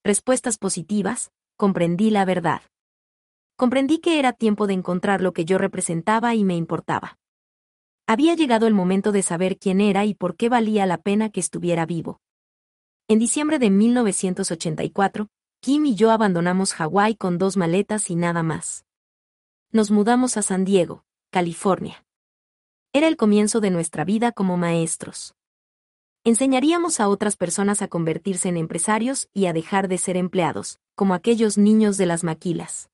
Respuestas 0.05 0.59
positivas, 0.59 1.33
comprendí 1.57 2.11
la 2.11 2.25
verdad. 2.25 2.63
Comprendí 3.57 3.99
que 3.99 4.21
era 4.21 4.33
tiempo 4.33 4.69
de 4.69 4.75
encontrar 4.75 5.23
lo 5.23 5.33
que 5.33 5.45
yo 5.45 5.59
representaba 5.59 6.37
y 6.37 6.45
me 6.45 6.55
importaba. 6.55 7.19
Había 8.07 8.37
llegado 8.37 8.69
el 8.69 8.75
momento 8.75 9.11
de 9.11 9.23
saber 9.23 9.59
quién 9.59 9.81
era 9.81 10.05
y 10.05 10.15
por 10.15 10.37
qué 10.37 10.49
valía 10.49 10.87
la 10.87 10.99
pena 10.99 11.31
que 11.31 11.41
estuviera 11.41 11.85
vivo. 11.85 12.21
En 13.09 13.19
diciembre 13.19 13.59
de 13.59 13.71
1984, 13.71 15.27
Kim 15.63 15.85
y 15.85 15.95
yo 15.95 16.11
abandonamos 16.11 16.73
Hawái 16.73 17.17
con 17.17 17.37
dos 17.37 17.59
maletas 17.59 18.09
y 18.09 18.17
nada 18.17 18.43
más. 18.43 18.87
Nos 19.71 19.91
mudamos 19.91 20.39
a 20.39 20.43
San 20.43 20.65
Diego, 20.65 21.05
California. 21.31 22.03
Era 22.95 23.09
el 23.09 23.19
comienzo 23.19 23.61
de 23.61 23.69
nuestra 23.69 24.07
vida 24.07 24.33
como 24.33 24.57
maestros. 24.57 25.35
Enseñaríamos 26.25 26.99
a 26.99 27.11
otras 27.11 27.37
personas 27.37 27.83
a 27.83 27.89
convertirse 27.89 28.49
en 28.49 28.57
empresarios 28.57 29.29
y 29.35 29.47
a 29.47 29.53
dejar 29.53 29.89
de 29.89 29.99
ser 29.99 30.17
empleados, 30.17 30.81
como 30.95 31.13
aquellos 31.13 31.59
niños 31.59 31.99
de 31.99 32.07
las 32.07 32.25
maquilas. 32.25 32.89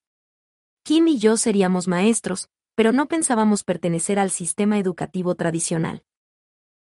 Kim 0.83 1.07
y 1.07 1.19
yo 1.19 1.37
seríamos 1.37 1.87
maestros, 1.87 2.49
pero 2.75 2.91
no 2.91 3.07
pensábamos 3.07 3.63
pertenecer 3.63 4.19
al 4.19 4.33
sistema 4.33 4.77
educativo 4.81 5.37
tradicional. 5.37 6.03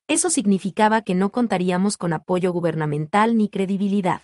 Eso 0.09 0.29
significaba 0.29 1.01
que 1.01 1.15
no 1.15 1.33
contaríamos 1.33 1.97
con 1.97 2.13
apoyo 2.13 2.53
gubernamental 2.53 3.39
ni 3.39 3.49
credibilidad. 3.49 4.21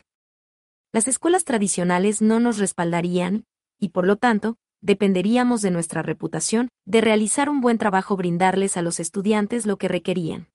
Las 0.97 1.09
escuelas 1.09 1.45
tradicionales 1.45 2.23
no 2.23 2.41
nos 2.41 2.57
respaldarían, 2.57 3.45
y 3.79 3.91
por 3.91 4.07
lo 4.07 4.17
tanto, 4.17 4.57
dependeríamos 4.81 5.61
de 5.61 5.71
nuestra 5.71 6.01
reputación, 6.01 6.71
de 6.87 7.03
realizar 7.03 7.51
un 7.51 7.61
buen 7.61 7.77
trabajo 7.77 8.17
brindarles 8.17 8.79
a 8.79 8.81
los 8.81 8.99
estudiantes 8.99 9.67
lo 9.67 9.77
que 9.77 9.89
requerían. 9.89 10.49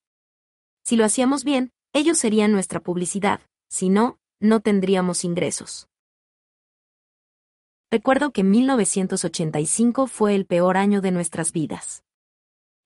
Si 0.83 0.95
lo 0.95 1.05
hacíamos 1.05 1.43
bien, 1.43 1.69
ellos 1.93 2.17
serían 2.17 2.53
nuestra 2.53 2.79
publicidad, 2.79 3.41
si 3.69 3.89
no, 3.89 4.17
no 4.39 4.61
tendríamos 4.61 5.25
ingresos. 5.25 5.87
Recuerdo 7.91 8.31
que 8.31 8.43
1985 8.43 10.07
fue 10.07 10.33
el 10.33 10.47
peor 10.47 10.75
año 10.75 11.01
de 11.01 11.11
nuestras 11.11 11.51
vidas. 11.51 12.03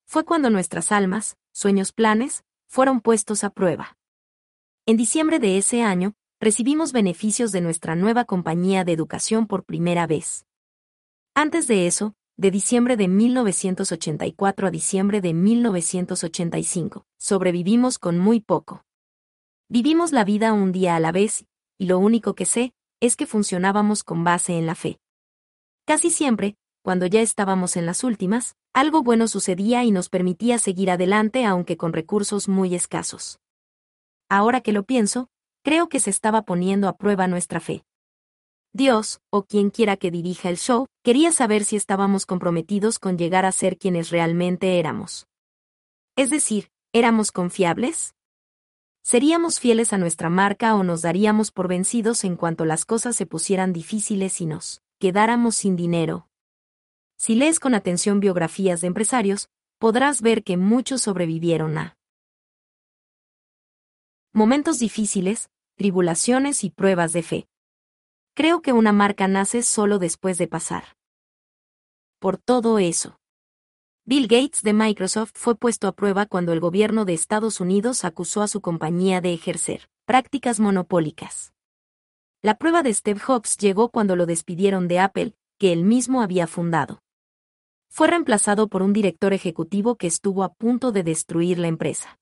Fue 0.04 0.26
cuando 0.26 0.50
nuestras 0.50 0.92
almas, 0.92 1.38
sueños, 1.52 1.92
planes, 1.92 2.44
fueron 2.68 3.00
puestos 3.00 3.44
a 3.44 3.48
prueba. 3.48 3.96
En 4.84 4.98
diciembre 4.98 5.38
de 5.38 5.56
ese 5.56 5.82
año, 5.82 6.12
recibimos 6.40 6.92
beneficios 6.92 7.50
de 7.52 7.60
nuestra 7.60 7.96
nueva 7.96 8.24
compañía 8.24 8.84
de 8.84 8.92
educación 8.92 9.46
por 9.46 9.64
primera 9.64 10.06
vez. 10.06 10.44
Antes 11.34 11.66
de 11.66 11.86
eso, 11.86 12.14
de 12.36 12.50
diciembre 12.50 12.96
de 12.96 13.08
1984 13.08 14.66
a 14.66 14.70
diciembre 14.70 15.20
de 15.20 15.32
1985, 15.32 17.06
sobrevivimos 17.18 17.98
con 17.98 18.18
muy 18.18 18.40
poco. 18.40 18.84
Vivimos 19.68 20.12
la 20.12 20.24
vida 20.24 20.52
un 20.52 20.72
día 20.72 20.96
a 20.96 21.00
la 21.00 21.12
vez, 21.12 21.46
y 21.78 21.86
lo 21.86 21.98
único 21.98 22.34
que 22.34 22.44
sé, 22.44 22.74
es 23.00 23.16
que 23.16 23.26
funcionábamos 23.26 24.04
con 24.04 24.22
base 24.22 24.58
en 24.58 24.66
la 24.66 24.74
fe. 24.74 24.98
Casi 25.86 26.10
siempre, 26.10 26.56
cuando 26.82 27.06
ya 27.06 27.20
estábamos 27.20 27.76
en 27.76 27.86
las 27.86 28.04
últimas, 28.04 28.56
algo 28.74 29.02
bueno 29.02 29.26
sucedía 29.26 29.84
y 29.84 29.90
nos 29.90 30.08
permitía 30.08 30.58
seguir 30.58 30.90
adelante 30.90 31.44
aunque 31.46 31.76
con 31.76 31.92
recursos 31.92 32.48
muy 32.48 32.74
escasos. 32.74 33.40
Ahora 34.28 34.60
que 34.60 34.72
lo 34.72 34.82
pienso, 34.84 35.28
creo 35.66 35.88
que 35.88 35.98
se 35.98 36.10
estaba 36.10 36.42
poniendo 36.42 36.86
a 36.86 36.96
prueba 36.96 37.26
nuestra 37.26 37.58
fe. 37.58 37.84
Dios, 38.72 39.20
o 39.30 39.42
quien 39.42 39.70
quiera 39.70 39.96
que 39.96 40.12
dirija 40.12 40.48
el 40.48 40.58
show, 40.58 40.86
quería 41.02 41.32
saber 41.32 41.64
si 41.64 41.74
estábamos 41.74 42.24
comprometidos 42.24 43.00
con 43.00 43.18
llegar 43.18 43.44
a 43.44 43.50
ser 43.50 43.76
quienes 43.76 44.10
realmente 44.10 44.78
éramos. 44.78 45.26
Es 46.14 46.30
decir, 46.30 46.68
¿éramos 46.92 47.32
confiables? 47.32 48.14
¿Seríamos 49.02 49.58
fieles 49.58 49.92
a 49.92 49.98
nuestra 49.98 50.30
marca 50.30 50.72
o 50.76 50.84
nos 50.84 51.02
daríamos 51.02 51.50
por 51.50 51.66
vencidos 51.66 52.22
en 52.22 52.36
cuanto 52.36 52.64
las 52.64 52.84
cosas 52.84 53.16
se 53.16 53.26
pusieran 53.26 53.72
difíciles 53.72 54.40
y 54.40 54.46
nos 54.46 54.82
quedáramos 55.00 55.56
sin 55.56 55.74
dinero? 55.74 56.28
Si 57.18 57.34
lees 57.34 57.58
con 57.58 57.74
atención 57.74 58.20
biografías 58.20 58.82
de 58.82 58.86
empresarios, 58.86 59.48
podrás 59.80 60.22
ver 60.22 60.44
que 60.44 60.56
muchos 60.56 61.02
sobrevivieron 61.02 61.76
a 61.76 61.96
momentos 64.32 64.78
difíciles, 64.78 65.48
tribulaciones 65.76 66.64
y 66.64 66.70
pruebas 66.70 67.12
de 67.12 67.22
fe. 67.22 67.48
Creo 68.34 68.62
que 68.62 68.72
una 68.72 68.92
marca 68.92 69.28
nace 69.28 69.62
solo 69.62 69.98
después 69.98 70.38
de 70.38 70.48
pasar. 70.48 70.84
Por 72.18 72.38
todo 72.38 72.78
eso. 72.78 73.18
Bill 74.04 74.26
Gates 74.26 74.62
de 74.62 74.72
Microsoft 74.72 75.32
fue 75.34 75.54
puesto 75.54 75.88
a 75.88 75.92
prueba 75.92 76.26
cuando 76.26 76.52
el 76.52 76.60
gobierno 76.60 77.04
de 77.04 77.14
Estados 77.14 77.60
Unidos 77.60 78.04
acusó 78.04 78.42
a 78.42 78.48
su 78.48 78.60
compañía 78.60 79.20
de 79.20 79.32
ejercer 79.32 79.88
prácticas 80.06 80.60
monopólicas. 80.60 81.52
La 82.40 82.56
prueba 82.56 82.84
de 82.84 82.94
Steve 82.94 83.18
Jobs 83.18 83.56
llegó 83.56 83.88
cuando 83.90 84.14
lo 84.14 84.24
despidieron 84.24 84.86
de 84.86 85.00
Apple, 85.00 85.34
que 85.58 85.72
él 85.72 85.82
mismo 85.82 86.22
había 86.22 86.46
fundado. 86.46 87.00
Fue 87.90 88.06
reemplazado 88.06 88.68
por 88.68 88.82
un 88.82 88.92
director 88.92 89.32
ejecutivo 89.32 89.96
que 89.96 90.06
estuvo 90.06 90.44
a 90.44 90.52
punto 90.52 90.92
de 90.92 91.02
destruir 91.02 91.58
la 91.58 91.66
empresa. 91.66 92.18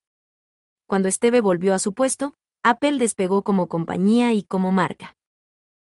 Cuando 0.86 1.10
Steve 1.10 1.42
volvió 1.42 1.74
a 1.74 1.78
su 1.78 1.92
puesto, 1.92 2.34
Apple 2.66 2.96
despegó 2.96 3.42
como 3.42 3.68
compañía 3.68 4.32
y 4.32 4.42
como 4.42 4.72
marca. 4.72 5.18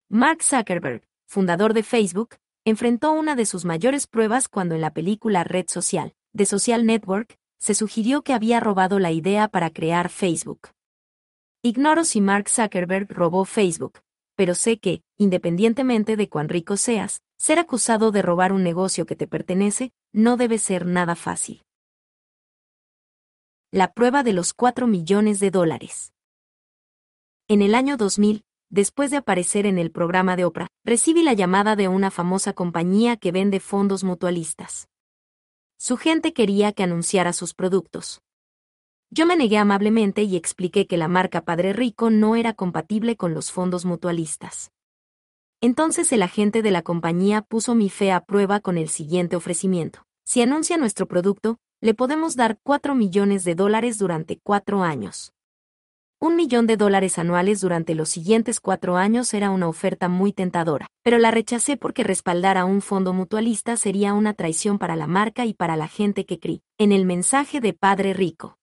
Mark 0.07 0.43
Zuckerberg, 0.43 1.01
fundador 1.25 1.73
de 1.73 1.81
Facebook, 1.81 2.35
enfrentó 2.64 3.11
una 3.11 3.35
de 3.35 3.48
sus 3.48 3.65
mayores 3.65 4.06
pruebas 4.06 4.48
cuando 4.48 4.75
en 4.75 4.81
la 4.81 4.93
película 4.93 5.43
Red 5.43 5.65
Social, 5.67 6.14
de 6.31 6.45
Social 6.45 6.85
Network, 6.85 7.39
se 7.57 7.73
sugirió 7.73 8.22
que 8.22 8.33
había 8.33 8.59
robado 8.59 8.99
la 8.99 9.11
idea 9.11 9.48
para 9.48 9.72
crear 9.72 10.09
Facebook. 10.09 10.69
Ignoro 11.64 12.03
si 12.03 12.22
Mark 12.22 12.49
Zuckerberg 12.49 13.11
robó 13.11 13.45
Facebook, 13.45 14.01
pero 14.35 14.53
sé 14.53 14.77
que, 14.77 15.01
independientemente 15.17 16.17
de 16.17 16.30
cuán 16.30 16.49
rico 16.49 16.77
seas, 16.77 17.23
ser 17.35 17.57
acusado 17.57 18.11
de 18.11 18.22
robar 18.22 18.53
un 18.53 18.61
negocio 18.61 19.07
que 19.07 19.15
te 19.15 19.25
pertenece 19.25 19.91
no 20.14 20.38
debe 20.38 20.59
ser 20.59 20.85
nada 20.85 21.15
fácil. 21.15 21.64
La 23.72 23.91
prueba 23.91 24.22
de 24.22 24.33
los 24.33 24.53
4 24.53 24.85
millones 24.85 25.39
de 25.39 25.49
dólares. 25.49 26.14
En 27.51 27.63
el 27.63 27.73
año 27.73 27.97
2000, 27.97 28.43
después 28.69 29.09
de 29.09 29.17
aparecer 29.17 29.65
en 29.65 29.79
el 29.79 29.89
programa 29.89 30.35
de 30.35 30.45
Oprah, 30.45 30.67
recibí 30.85 31.23
la 31.23 31.33
llamada 31.33 31.75
de 31.75 31.87
una 31.87 32.11
famosa 32.11 32.53
compañía 32.53 33.17
que 33.17 33.31
vende 33.31 33.59
fondos 33.59 34.03
mutualistas. 34.03 34.87
Su 35.75 35.97
gente 35.97 36.31
quería 36.31 36.73
que 36.73 36.83
anunciara 36.83 37.33
sus 37.33 37.55
productos. 37.55 38.21
Yo 39.09 39.25
me 39.25 39.35
negué 39.35 39.57
amablemente 39.57 40.21
y 40.21 40.35
expliqué 40.35 40.85
que 40.85 40.97
la 40.97 41.07
marca 41.07 41.41
Padre 41.43 41.73
Rico 41.73 42.11
no 42.11 42.35
era 42.35 42.53
compatible 42.53 43.15
con 43.15 43.33
los 43.33 43.51
fondos 43.51 43.83
mutualistas. 43.83 44.69
Entonces 45.59 46.11
el 46.11 46.21
agente 46.21 46.61
de 46.61 46.69
la 46.69 46.83
compañía 46.83 47.41
puso 47.41 47.73
mi 47.73 47.89
fe 47.89 48.11
a 48.11 48.25
prueba 48.25 48.59
con 48.59 48.77
el 48.77 48.89
siguiente 48.89 49.35
ofrecimiento. 49.35 50.03
Si 50.23 50.43
anuncia 50.43 50.77
nuestro 50.77 51.07
producto, 51.07 51.57
le 51.81 51.95
podemos 51.95 52.35
dar 52.35 52.59
4 52.61 52.93
millones 52.93 53.43
de 53.43 53.55
dólares 53.55 53.97
durante 53.97 54.37
cuatro 54.37 54.83
años. 54.83 55.33
Un 56.22 56.35
millón 56.35 56.67
de 56.67 56.75
dólares 56.75 57.17
anuales 57.17 57.61
durante 57.61 57.95
los 57.95 58.09
siguientes 58.09 58.59
cuatro 58.59 58.98
años 58.98 59.33
era 59.33 59.51
una 59.51 59.69
oferta 59.69 60.09
muy 60.09 60.33
tentadora, 60.33 60.88
pero 61.01 61.17
la 61.17 61.31
rechacé 61.31 61.77
porque 61.77 62.03
respaldar 62.03 62.57
a 62.57 62.65
un 62.65 62.81
fondo 62.81 63.14
mutualista 63.14 63.77
sería 63.77 64.14
una 64.14 64.33
traición 64.33 64.80
para 64.80 64.98
la 64.98 65.07
marca 65.07 65.45
y 65.45 65.53
para 65.53 65.77
la 65.77 65.88
gente 65.88 66.25
que 66.25 66.38
crí. 66.38 66.61
En 66.77 66.91
el 66.91 67.06
mensaje 67.06 67.61
de 67.61 67.72
Padre 67.72 68.14
Rico. 68.14 68.57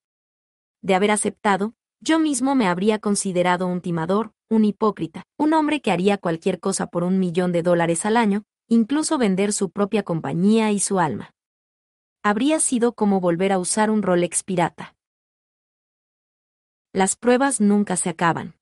De 0.83 0.95
haber 0.95 1.11
aceptado, 1.11 1.73
yo 1.99 2.19
mismo 2.19 2.55
me 2.55 2.69
habría 2.69 2.99
considerado 2.99 3.67
un 3.69 3.81
timador, 3.81 4.33
un 4.51 4.67
hipócrita, 4.67 5.23
un 5.39 5.55
hombre 5.55 5.81
que 5.81 5.93
haría 5.93 6.19
cualquier 6.19 6.61
cosa 6.61 6.89
por 6.89 7.05
un 7.05 7.19
millón 7.19 7.53
de 7.53 7.63
dólares 7.63 8.05
al 8.05 8.19
año, 8.19 8.43
incluso 8.69 9.17
vender 9.17 9.55
su 9.55 9.71
propia 9.71 10.03
compañía 10.03 10.73
y 10.73 10.79
su 10.79 11.01
alma. 11.01 11.31
Habría 12.23 12.61
sido 12.61 12.93
como 12.93 13.19
volver 13.19 13.51
a 13.53 13.59
usar 13.59 13.91
un 13.91 14.03
Rolex 14.03 14.43
pirata 14.43 14.96
las 16.97 17.15
pruebas 17.15 17.61
nunca 17.61 17.95
se 17.99 18.09
acaban. 18.09 18.55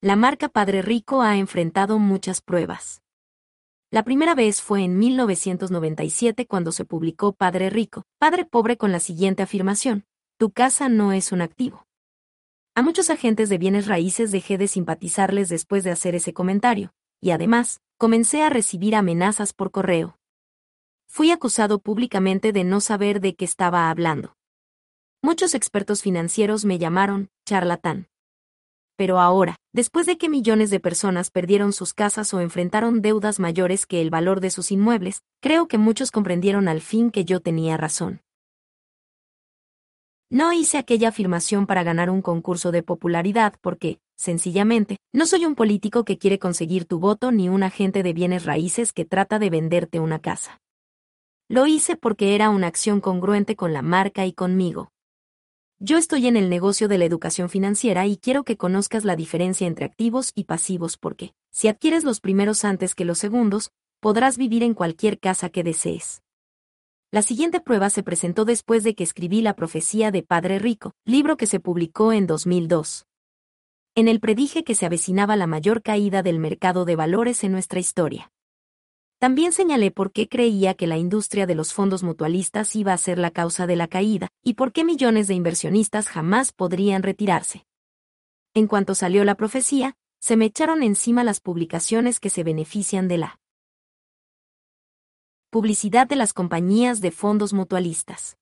La 0.00 0.16
marca 0.16 0.48
Padre 0.48 0.82
Rico 0.82 1.22
ha 1.22 1.36
enfrentado 1.36 2.00
muchas 2.00 2.40
pruebas. 2.40 3.00
La 3.92 4.02
primera 4.02 4.34
vez 4.34 4.60
fue 4.60 4.82
en 4.82 4.98
1997 4.98 6.48
cuando 6.48 6.72
se 6.72 6.84
publicó 6.84 7.32
Padre 7.32 7.70
Rico, 7.70 8.02
Padre 8.18 8.44
Pobre 8.44 8.76
con 8.76 8.90
la 8.90 8.98
siguiente 8.98 9.44
afirmación, 9.44 10.04
tu 10.36 10.50
casa 10.50 10.88
no 10.88 11.12
es 11.12 11.30
un 11.30 11.42
activo. 11.42 11.86
A 12.74 12.82
muchos 12.82 13.08
agentes 13.08 13.50
de 13.50 13.58
bienes 13.58 13.86
raíces 13.86 14.32
dejé 14.32 14.58
de 14.58 14.66
simpatizarles 14.66 15.48
después 15.48 15.84
de 15.84 15.92
hacer 15.92 16.16
ese 16.16 16.32
comentario, 16.32 16.92
y 17.20 17.30
además, 17.30 17.82
comencé 17.98 18.42
a 18.42 18.50
recibir 18.50 18.96
amenazas 18.96 19.52
por 19.52 19.70
correo. 19.70 20.18
Fui 21.06 21.30
acusado 21.30 21.78
públicamente 21.78 22.50
de 22.50 22.64
no 22.64 22.80
saber 22.80 23.20
de 23.20 23.36
qué 23.36 23.44
estaba 23.44 23.90
hablando. 23.90 24.36
Muchos 25.26 25.56
expertos 25.56 26.02
financieros 26.02 26.64
me 26.64 26.78
llamaron 26.78 27.30
charlatán. 27.44 28.06
Pero 28.96 29.18
ahora, 29.18 29.56
después 29.72 30.06
de 30.06 30.18
que 30.18 30.28
millones 30.28 30.70
de 30.70 30.78
personas 30.78 31.32
perdieron 31.32 31.72
sus 31.72 31.94
casas 31.94 32.32
o 32.32 32.40
enfrentaron 32.40 33.02
deudas 33.02 33.40
mayores 33.40 33.86
que 33.86 34.00
el 34.00 34.08
valor 34.08 34.38
de 34.38 34.50
sus 34.50 34.70
inmuebles, 34.70 35.24
creo 35.42 35.66
que 35.66 35.78
muchos 35.78 36.12
comprendieron 36.12 36.68
al 36.68 36.80
fin 36.80 37.10
que 37.10 37.24
yo 37.24 37.40
tenía 37.40 37.76
razón. 37.76 38.20
No 40.30 40.52
hice 40.52 40.78
aquella 40.78 41.08
afirmación 41.08 41.66
para 41.66 41.82
ganar 41.82 42.08
un 42.08 42.22
concurso 42.22 42.70
de 42.70 42.84
popularidad 42.84 43.54
porque, 43.60 43.98
sencillamente, 44.16 44.96
no 45.12 45.26
soy 45.26 45.44
un 45.44 45.56
político 45.56 46.04
que 46.04 46.18
quiere 46.18 46.38
conseguir 46.38 46.84
tu 46.84 47.00
voto 47.00 47.32
ni 47.32 47.48
un 47.48 47.64
agente 47.64 48.04
de 48.04 48.12
bienes 48.12 48.44
raíces 48.44 48.92
que 48.92 49.04
trata 49.04 49.40
de 49.40 49.50
venderte 49.50 49.98
una 49.98 50.20
casa. 50.20 50.60
Lo 51.48 51.66
hice 51.66 51.96
porque 51.96 52.36
era 52.36 52.48
una 52.48 52.68
acción 52.68 53.00
congruente 53.00 53.56
con 53.56 53.72
la 53.72 53.82
marca 53.82 54.24
y 54.24 54.32
conmigo. 54.32 54.92
Yo 55.78 55.98
estoy 55.98 56.26
en 56.26 56.38
el 56.38 56.48
negocio 56.48 56.88
de 56.88 56.96
la 56.96 57.04
educación 57.04 57.50
financiera 57.50 58.06
y 58.06 58.16
quiero 58.16 58.44
que 58.44 58.56
conozcas 58.56 59.04
la 59.04 59.14
diferencia 59.14 59.66
entre 59.66 59.84
activos 59.84 60.32
y 60.34 60.44
pasivos 60.44 60.96
porque, 60.96 61.34
si 61.50 61.68
adquieres 61.68 62.02
los 62.02 62.20
primeros 62.20 62.64
antes 62.64 62.94
que 62.94 63.04
los 63.04 63.18
segundos, 63.18 63.72
podrás 64.00 64.38
vivir 64.38 64.62
en 64.62 64.72
cualquier 64.72 65.20
casa 65.20 65.50
que 65.50 65.62
desees. 65.62 66.22
La 67.10 67.20
siguiente 67.20 67.60
prueba 67.60 67.90
se 67.90 68.02
presentó 68.02 68.46
después 68.46 68.84
de 68.84 68.94
que 68.94 69.04
escribí 69.04 69.42
La 69.42 69.54
profecía 69.54 70.10
de 70.10 70.22
Padre 70.22 70.58
Rico, 70.58 70.92
libro 71.04 71.36
que 71.36 71.46
se 71.46 71.60
publicó 71.60 72.14
en 72.14 72.26
2002. 72.26 73.04
En 73.94 74.08
él 74.08 74.18
predije 74.18 74.64
que 74.64 74.74
se 74.74 74.86
avecinaba 74.86 75.36
la 75.36 75.46
mayor 75.46 75.82
caída 75.82 76.22
del 76.22 76.38
mercado 76.38 76.86
de 76.86 76.96
valores 76.96 77.44
en 77.44 77.52
nuestra 77.52 77.80
historia. 77.80 78.32
También 79.18 79.52
señalé 79.52 79.90
por 79.90 80.12
qué 80.12 80.28
creía 80.28 80.74
que 80.74 80.86
la 80.86 80.98
industria 80.98 81.46
de 81.46 81.54
los 81.54 81.72
fondos 81.72 82.02
mutualistas 82.02 82.76
iba 82.76 82.92
a 82.92 82.98
ser 82.98 83.18
la 83.18 83.30
causa 83.30 83.66
de 83.66 83.76
la 83.76 83.88
caída, 83.88 84.28
y 84.42 84.54
por 84.54 84.72
qué 84.72 84.84
millones 84.84 85.26
de 85.26 85.34
inversionistas 85.34 86.08
jamás 86.08 86.52
podrían 86.52 87.02
retirarse. 87.02 87.66
En 88.52 88.66
cuanto 88.66 88.94
salió 88.94 89.24
la 89.24 89.34
profecía, 89.34 89.96
se 90.20 90.36
me 90.36 90.46
echaron 90.46 90.82
encima 90.82 91.24
las 91.24 91.40
publicaciones 91.40 92.20
que 92.20 92.30
se 92.30 92.42
benefician 92.42 93.08
de 93.08 93.18
la 93.18 93.40
publicidad 95.50 96.06
de 96.06 96.16
las 96.16 96.34
compañías 96.34 97.00
de 97.00 97.10
fondos 97.10 97.54
mutualistas. 97.54 98.36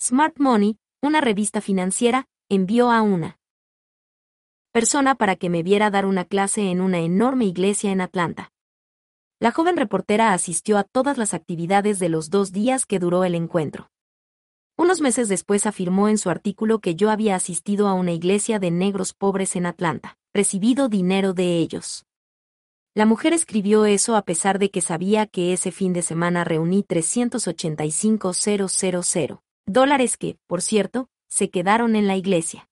Smart 0.00 0.38
Money, 0.38 0.78
una 1.02 1.20
revista 1.20 1.60
financiera, 1.60 2.28
envió 2.48 2.90
a 2.90 3.02
una 3.02 3.38
persona 4.70 5.16
para 5.16 5.36
que 5.36 5.50
me 5.50 5.62
viera 5.62 5.90
dar 5.90 6.06
una 6.06 6.24
clase 6.24 6.70
en 6.70 6.80
una 6.80 7.00
enorme 7.00 7.44
iglesia 7.44 7.90
en 7.90 8.00
Atlanta. 8.00 8.51
La 9.42 9.50
joven 9.50 9.76
reportera 9.76 10.32
asistió 10.34 10.78
a 10.78 10.84
todas 10.84 11.18
las 11.18 11.34
actividades 11.34 11.98
de 11.98 12.08
los 12.08 12.30
dos 12.30 12.52
días 12.52 12.86
que 12.86 13.00
duró 13.00 13.24
el 13.24 13.34
encuentro. 13.34 13.90
Unos 14.76 15.00
meses 15.00 15.28
después 15.28 15.66
afirmó 15.66 16.08
en 16.08 16.16
su 16.16 16.30
artículo 16.30 16.78
que 16.78 16.94
yo 16.94 17.10
había 17.10 17.34
asistido 17.34 17.88
a 17.88 17.94
una 17.94 18.12
iglesia 18.12 18.60
de 18.60 18.70
negros 18.70 19.14
pobres 19.14 19.56
en 19.56 19.66
Atlanta, 19.66 20.16
recibido 20.32 20.88
dinero 20.88 21.34
de 21.34 21.58
ellos. 21.58 22.06
La 22.94 23.04
mujer 23.04 23.32
escribió 23.32 23.84
eso 23.84 24.14
a 24.14 24.22
pesar 24.22 24.60
de 24.60 24.70
que 24.70 24.80
sabía 24.80 25.26
que 25.26 25.52
ese 25.52 25.72
fin 25.72 25.92
de 25.92 26.02
semana 26.02 26.44
reuní 26.44 26.84
385.000 26.84 29.40
dólares 29.66 30.16
que, 30.18 30.38
por 30.46 30.62
cierto, 30.62 31.08
se 31.28 31.50
quedaron 31.50 31.96
en 31.96 32.06
la 32.06 32.16
iglesia. 32.16 32.68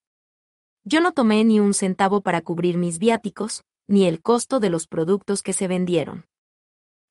Yo 0.84 1.00
no 1.00 1.10
tomé 1.10 1.42
ni 1.42 1.58
un 1.58 1.74
centavo 1.74 2.20
para 2.20 2.42
cubrir 2.42 2.76
mis 2.76 3.00
viáticos, 3.00 3.64
ni 3.88 4.06
el 4.06 4.22
costo 4.22 4.60
de 4.60 4.70
los 4.70 4.86
productos 4.86 5.42
que 5.42 5.52
se 5.52 5.66
vendieron. 5.66 6.29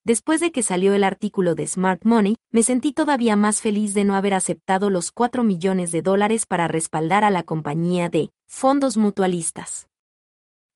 Después 0.05 0.39
de 0.39 0.51
que 0.51 0.63
salió 0.63 0.93
el 0.93 1.03
artículo 1.03 1.55
de 1.55 1.67
Smart 1.67 2.03
Money, 2.05 2.35
me 2.51 2.63
sentí 2.63 2.93
todavía 2.93 3.35
más 3.35 3.61
feliz 3.61 3.93
de 3.93 4.05
no 4.05 4.15
haber 4.15 4.33
aceptado 4.33 4.89
los 4.89 5.11
4 5.11 5.43
millones 5.43 5.91
de 5.91 6.01
dólares 6.01 6.45
para 6.45 6.67
respaldar 6.67 7.23
a 7.23 7.29
la 7.29 7.43
compañía 7.43 8.09
de 8.09 8.31
fondos 8.47 8.97
mutualistas. 8.97 9.87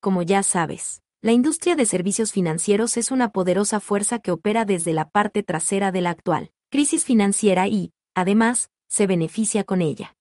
Como 0.01 0.21
ya 0.21 0.43
sabes, 0.43 1.01
la 1.21 1.31
industria 1.31 1.75
de 1.77 1.85
servicios 1.85 2.33
financieros 2.33 2.97
es 2.97 3.09
una 3.09 3.31
poderosa 3.31 3.79
fuerza 3.79 4.19
que 4.19 4.31
opera 4.31 4.65
desde 4.65 4.91
la 4.91 5.09
parte 5.09 5.41
trasera 5.41 5.91
de 5.91 6.01
la 6.01 6.09
actual 6.09 6.51
crisis 6.69 7.05
financiera 7.05 7.67
y, 7.67 7.93
además, 8.15 8.71
se 8.89 9.07
beneficia 9.07 9.63
con 9.63 9.81
ella. 9.81 10.17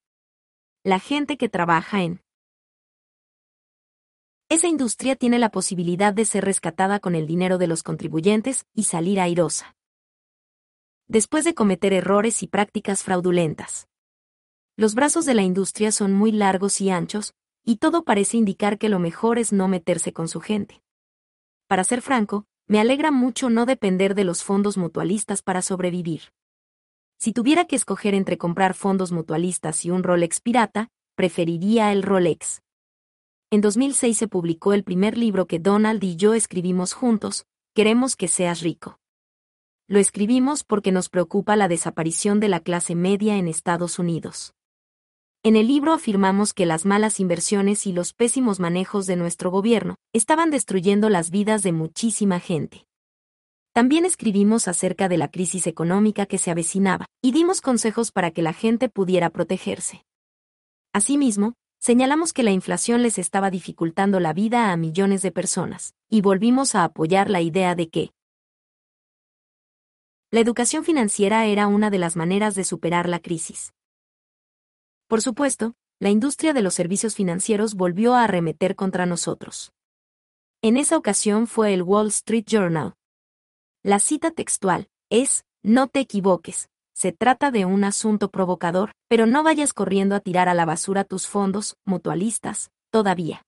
La 0.85 0.99
gente 0.99 1.37
que 1.37 1.49
trabaja 1.49 2.03
en 2.03 2.22
esa 4.53 4.69
industria 4.69 5.17
tiene 5.17 5.39
la 5.39 5.51
posibilidad 5.51 6.13
de 6.13 6.27
ser 6.27 6.45
rescatada 6.45 7.01
con 7.01 7.15
el 7.15 7.27
dinero 7.27 7.57
de 7.57 7.67
los 7.67 7.83
contribuyentes 7.83 8.67
y 8.75 8.85
salir 8.85 9.19
airosa. 9.19 9.77
Después 11.09 11.47
de 11.47 11.55
cometer 11.55 11.95
errores 11.95 12.43
y 12.43 12.49
prácticas 12.49 13.03
fraudulentas. 13.03 13.89
Los 14.77 14.95
brazos 14.95 15.25
de 15.25 15.33
la 15.33 15.41
industria 15.41 15.91
son 15.91 16.13
muy 16.13 16.33
largos 16.33 16.83
y 16.83 16.91
anchos, 16.91 17.33
y 17.65 17.77
todo 17.77 18.05
parece 18.05 18.37
indicar 18.37 18.77
que 18.77 18.91
lo 18.91 18.99
mejor 18.99 19.39
es 19.39 19.55
no 19.55 19.69
meterse 19.69 20.13
con 20.13 20.29
su 20.29 20.41
gente. 20.41 20.83
Para 21.67 21.83
ser 21.83 22.03
franco, 22.03 22.45
me 22.67 22.79
alegra 22.79 23.11
mucho 23.11 23.49
no 23.49 23.65
depender 23.65 24.15
de 24.15 24.25
los 24.25 24.45
fondos 24.45 24.77
mutualistas 24.77 25.41
para 25.41 25.63
sobrevivir. 25.63 26.25
Si 27.17 27.33
tuviera 27.33 27.65
que 27.65 27.77
escoger 27.77 28.15
entre 28.15 28.37
comprar 28.37 28.75
fondos 28.75 29.13
mutualistas 29.13 29.83
y 29.87 29.91
un 29.91 30.03
Rolex 30.03 30.41
pirata, 30.41 30.91
preferiría 31.15 31.91
el 31.91 32.03
Rolex. 32.03 32.61
En 33.53 33.61
2006 33.61 34.17
se 34.17 34.29
publicó 34.29 34.73
el 34.73 34.83
primer 34.83 35.19
libro 35.19 35.47
que 35.47 35.59
Donald 35.59 36.03
y 36.03 36.17
yo 36.17 36.33
escribimos 36.33 36.95
juntos, 36.95 37.45
Queremos 37.75 38.17
que 38.17 38.27
seas 38.27 38.63
rico. 38.63 38.99
Lo 39.89 39.99
escribimos 39.99 40.65
porque 40.65 40.91
nos 40.91 41.11
preocupa 41.11 41.55
la 41.55 41.69
desaparición 41.69 42.41
de 42.41 42.49
la 42.49 42.61
clase 42.61 42.95
media 42.95 43.37
en 43.37 43.49
Estados 43.49 43.99
Unidos. 43.99 44.55
En 45.43 45.57
el 45.57 45.69
libro 45.69 45.93
afirmamos 45.93 46.55
que 46.55 46.65
las 46.65 46.87
malas 46.87 47.21
inversiones 47.21 47.87
y 47.87 47.93
los 47.93 48.15
pésimos 48.15 48.59
manejos 48.59 49.07
de 49.07 49.17
nuestro 49.17 49.51
gobierno 49.51 49.97
estaban 50.15 50.51
destruyendo 50.51 51.11
las 51.11 51.31
vidas 51.31 51.63
de 51.63 51.73
muchísima 51.73 52.41
gente. 52.41 52.87
También 53.75 54.07
escribimos 54.07 54.67
acerca 54.67 55.11
de 55.11 55.19
la 55.19 55.31
crisis 55.31 55.67
económica 55.67 56.25
que 56.25 56.39
se 56.39 56.51
avecinaba, 56.51 57.05
y 57.21 57.33
dimos 57.33 57.61
consejos 57.61 58.13
para 58.13 58.31
que 58.31 58.41
la 58.41 58.55
gente 58.55 58.89
pudiera 58.89 59.29
protegerse. 59.29 60.07
Asimismo, 60.95 61.53
señalamos 61.83 62.33
que 62.33 62.45
la 62.45 62.53
inflación 62.53 63.03
les 63.03 63.19
estaba 63.19 63.51
dificultando 63.51 64.21
la 64.21 64.33
vida 64.33 64.71
a 64.71 64.77
millones 64.77 65.21
de 65.21 65.33
personas, 65.33 65.97
y 66.09 66.21
volvimos 66.21 66.77
a 66.77 66.85
apoyar 66.85 67.29
la 67.29 67.41
idea 67.41 67.75
de 67.75 67.89
que 67.89 68.13
la 70.31 70.39
educación 70.39 70.85
financiera 70.85 71.45
era 71.47 71.67
una 71.67 71.91
de 71.91 71.99
las 71.99 72.15
maneras 72.15 72.55
de 72.55 72.63
superar 72.63 73.09
la 73.09 73.19
crisis. 73.19 73.75
Por 75.09 75.23
supuesto, 75.23 75.75
la 75.99 76.11
industria 76.11 76.53
de 76.53 76.63
los 76.63 76.75
servicios 76.75 77.17
financieros 77.17 77.75
volvió 77.75 78.15
a 78.15 78.25
arremeter 78.25 78.77
contra 78.77 79.05
nosotros. 79.05 79.73
En 80.63 80.77
esa 80.77 80.97
ocasión 80.97 81.49
fue 81.49 81.75
el 81.75 81.83
Wall 81.83 82.07
Street 82.07 82.45
Journal, 82.47 82.95
la 83.83 83.99
cita 83.99 84.31
textual 84.31 84.89
es, 85.11 85.45
no 85.65 85.89
te 85.89 85.99
equivoques, 85.99 86.71
se 86.95 87.13
trata 87.13 87.51
de 87.51 87.65
un 87.65 87.85
asunto 87.85 88.31
provocador, 88.31 88.93
pero 89.09 89.27
no 89.27 89.43
vayas 89.43 89.73
corriendo 89.73 90.15
a 90.15 90.21
tirar 90.21 90.49
a 90.49 90.55
la 90.55 90.65
basura 90.65 91.05
tus 91.05 91.27
fondos, 91.27 91.77
mutualistas, 91.85 92.71
todavía. 92.91 93.45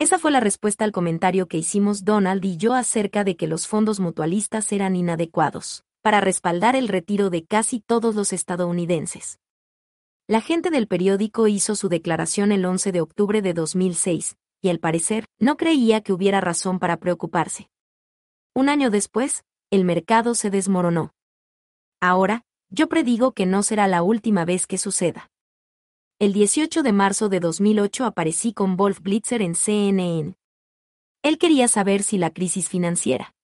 Esa 0.00 0.18
fue 0.18 0.30
la 0.30 0.40
respuesta 0.40 0.84
al 0.84 0.92
comentario 0.92 1.48
que 1.48 1.58
hicimos 1.58 2.04
Donald 2.04 2.44
y 2.44 2.56
yo 2.56 2.74
acerca 2.74 3.24
de 3.24 3.36
que 3.36 3.48
los 3.48 3.66
fondos 3.66 3.98
mutualistas 3.98 4.70
eran 4.72 4.94
inadecuados, 4.94 5.82
para 6.02 6.20
respaldar 6.20 6.76
el 6.76 6.88
retiro 6.88 7.30
de 7.30 7.44
casi 7.44 7.80
todos 7.80 8.14
los 8.14 8.32
estadounidenses. 8.32 9.40
La 10.28 10.40
gente 10.40 10.70
del 10.70 10.86
periódico 10.86 11.48
hizo 11.48 11.74
su 11.74 11.88
declaración 11.88 12.52
el 12.52 12.64
11 12.64 12.92
de 12.92 13.00
octubre 13.00 13.42
de 13.42 13.54
2006, 13.54 14.36
y 14.60 14.68
al 14.68 14.78
parecer, 14.78 15.24
no 15.38 15.56
creía 15.56 16.00
que 16.00 16.12
hubiera 16.12 16.40
razón 16.40 16.78
para 16.78 16.98
preocuparse. 16.98 17.70
Un 18.54 18.68
año 18.68 18.90
después, 18.90 19.44
el 19.70 19.84
mercado 19.84 20.34
se 20.34 20.50
desmoronó. 20.50 21.12
Ahora, 22.00 22.44
yo 22.70 22.88
predigo 22.88 23.32
que 23.32 23.46
no 23.46 23.62
será 23.62 23.88
la 23.88 24.02
última 24.02 24.44
vez 24.44 24.66
que 24.66 24.78
suceda. 24.78 25.30
El 26.18 26.32
18 26.32 26.82
de 26.82 26.92
marzo 26.92 27.28
de 27.28 27.40
2008 27.40 28.04
aparecí 28.04 28.52
con 28.52 28.76
Wolf 28.76 29.00
Blitzer 29.00 29.42
en 29.42 29.54
CNN. 29.54 30.34
Él 31.22 31.38
quería 31.38 31.68
saber 31.68 32.02
si 32.02 32.18
la 32.18 32.30
crisis 32.30 32.68
financiera 32.68 33.34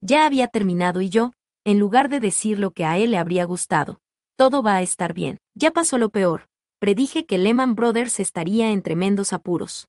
ya 0.00 0.26
había 0.26 0.48
terminado 0.48 1.00
y 1.00 1.10
yo, 1.10 1.32
en 1.64 1.78
lugar 1.78 2.08
de 2.08 2.20
decir 2.20 2.58
lo 2.58 2.70
que 2.72 2.84
a 2.84 2.98
él 2.98 3.10
le 3.10 3.18
habría 3.18 3.44
gustado, 3.44 4.00
todo 4.36 4.62
va 4.62 4.76
a 4.76 4.82
estar 4.82 5.12
bien, 5.12 5.38
ya 5.54 5.70
pasó 5.70 5.98
lo 5.98 6.10
peor, 6.10 6.48
predije 6.78 7.26
que 7.26 7.38
Lehman 7.38 7.74
Brothers 7.74 8.20
estaría 8.20 8.70
en 8.70 8.82
tremendos 8.82 9.32
apuros. 9.32 9.88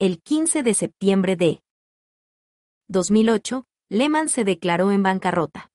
El 0.00 0.20
15 0.20 0.62
de 0.62 0.74
septiembre 0.74 1.36
de 1.36 1.62
2008, 2.88 3.64
Lehman 3.88 4.28
se 4.28 4.44
declaró 4.44 4.90
en 4.90 5.02
bancarrota. 5.02 5.71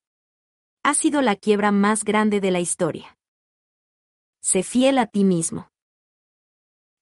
Ha 0.88 0.94
sido 0.94 1.20
la 1.20 1.36
quiebra 1.36 1.70
más 1.70 2.02
grande 2.02 2.40
de 2.40 2.50
la 2.50 2.60
historia. 2.60 3.18
Sé 4.40 4.62
fiel 4.62 4.96
a 4.96 5.04
ti 5.04 5.22
mismo. 5.22 5.68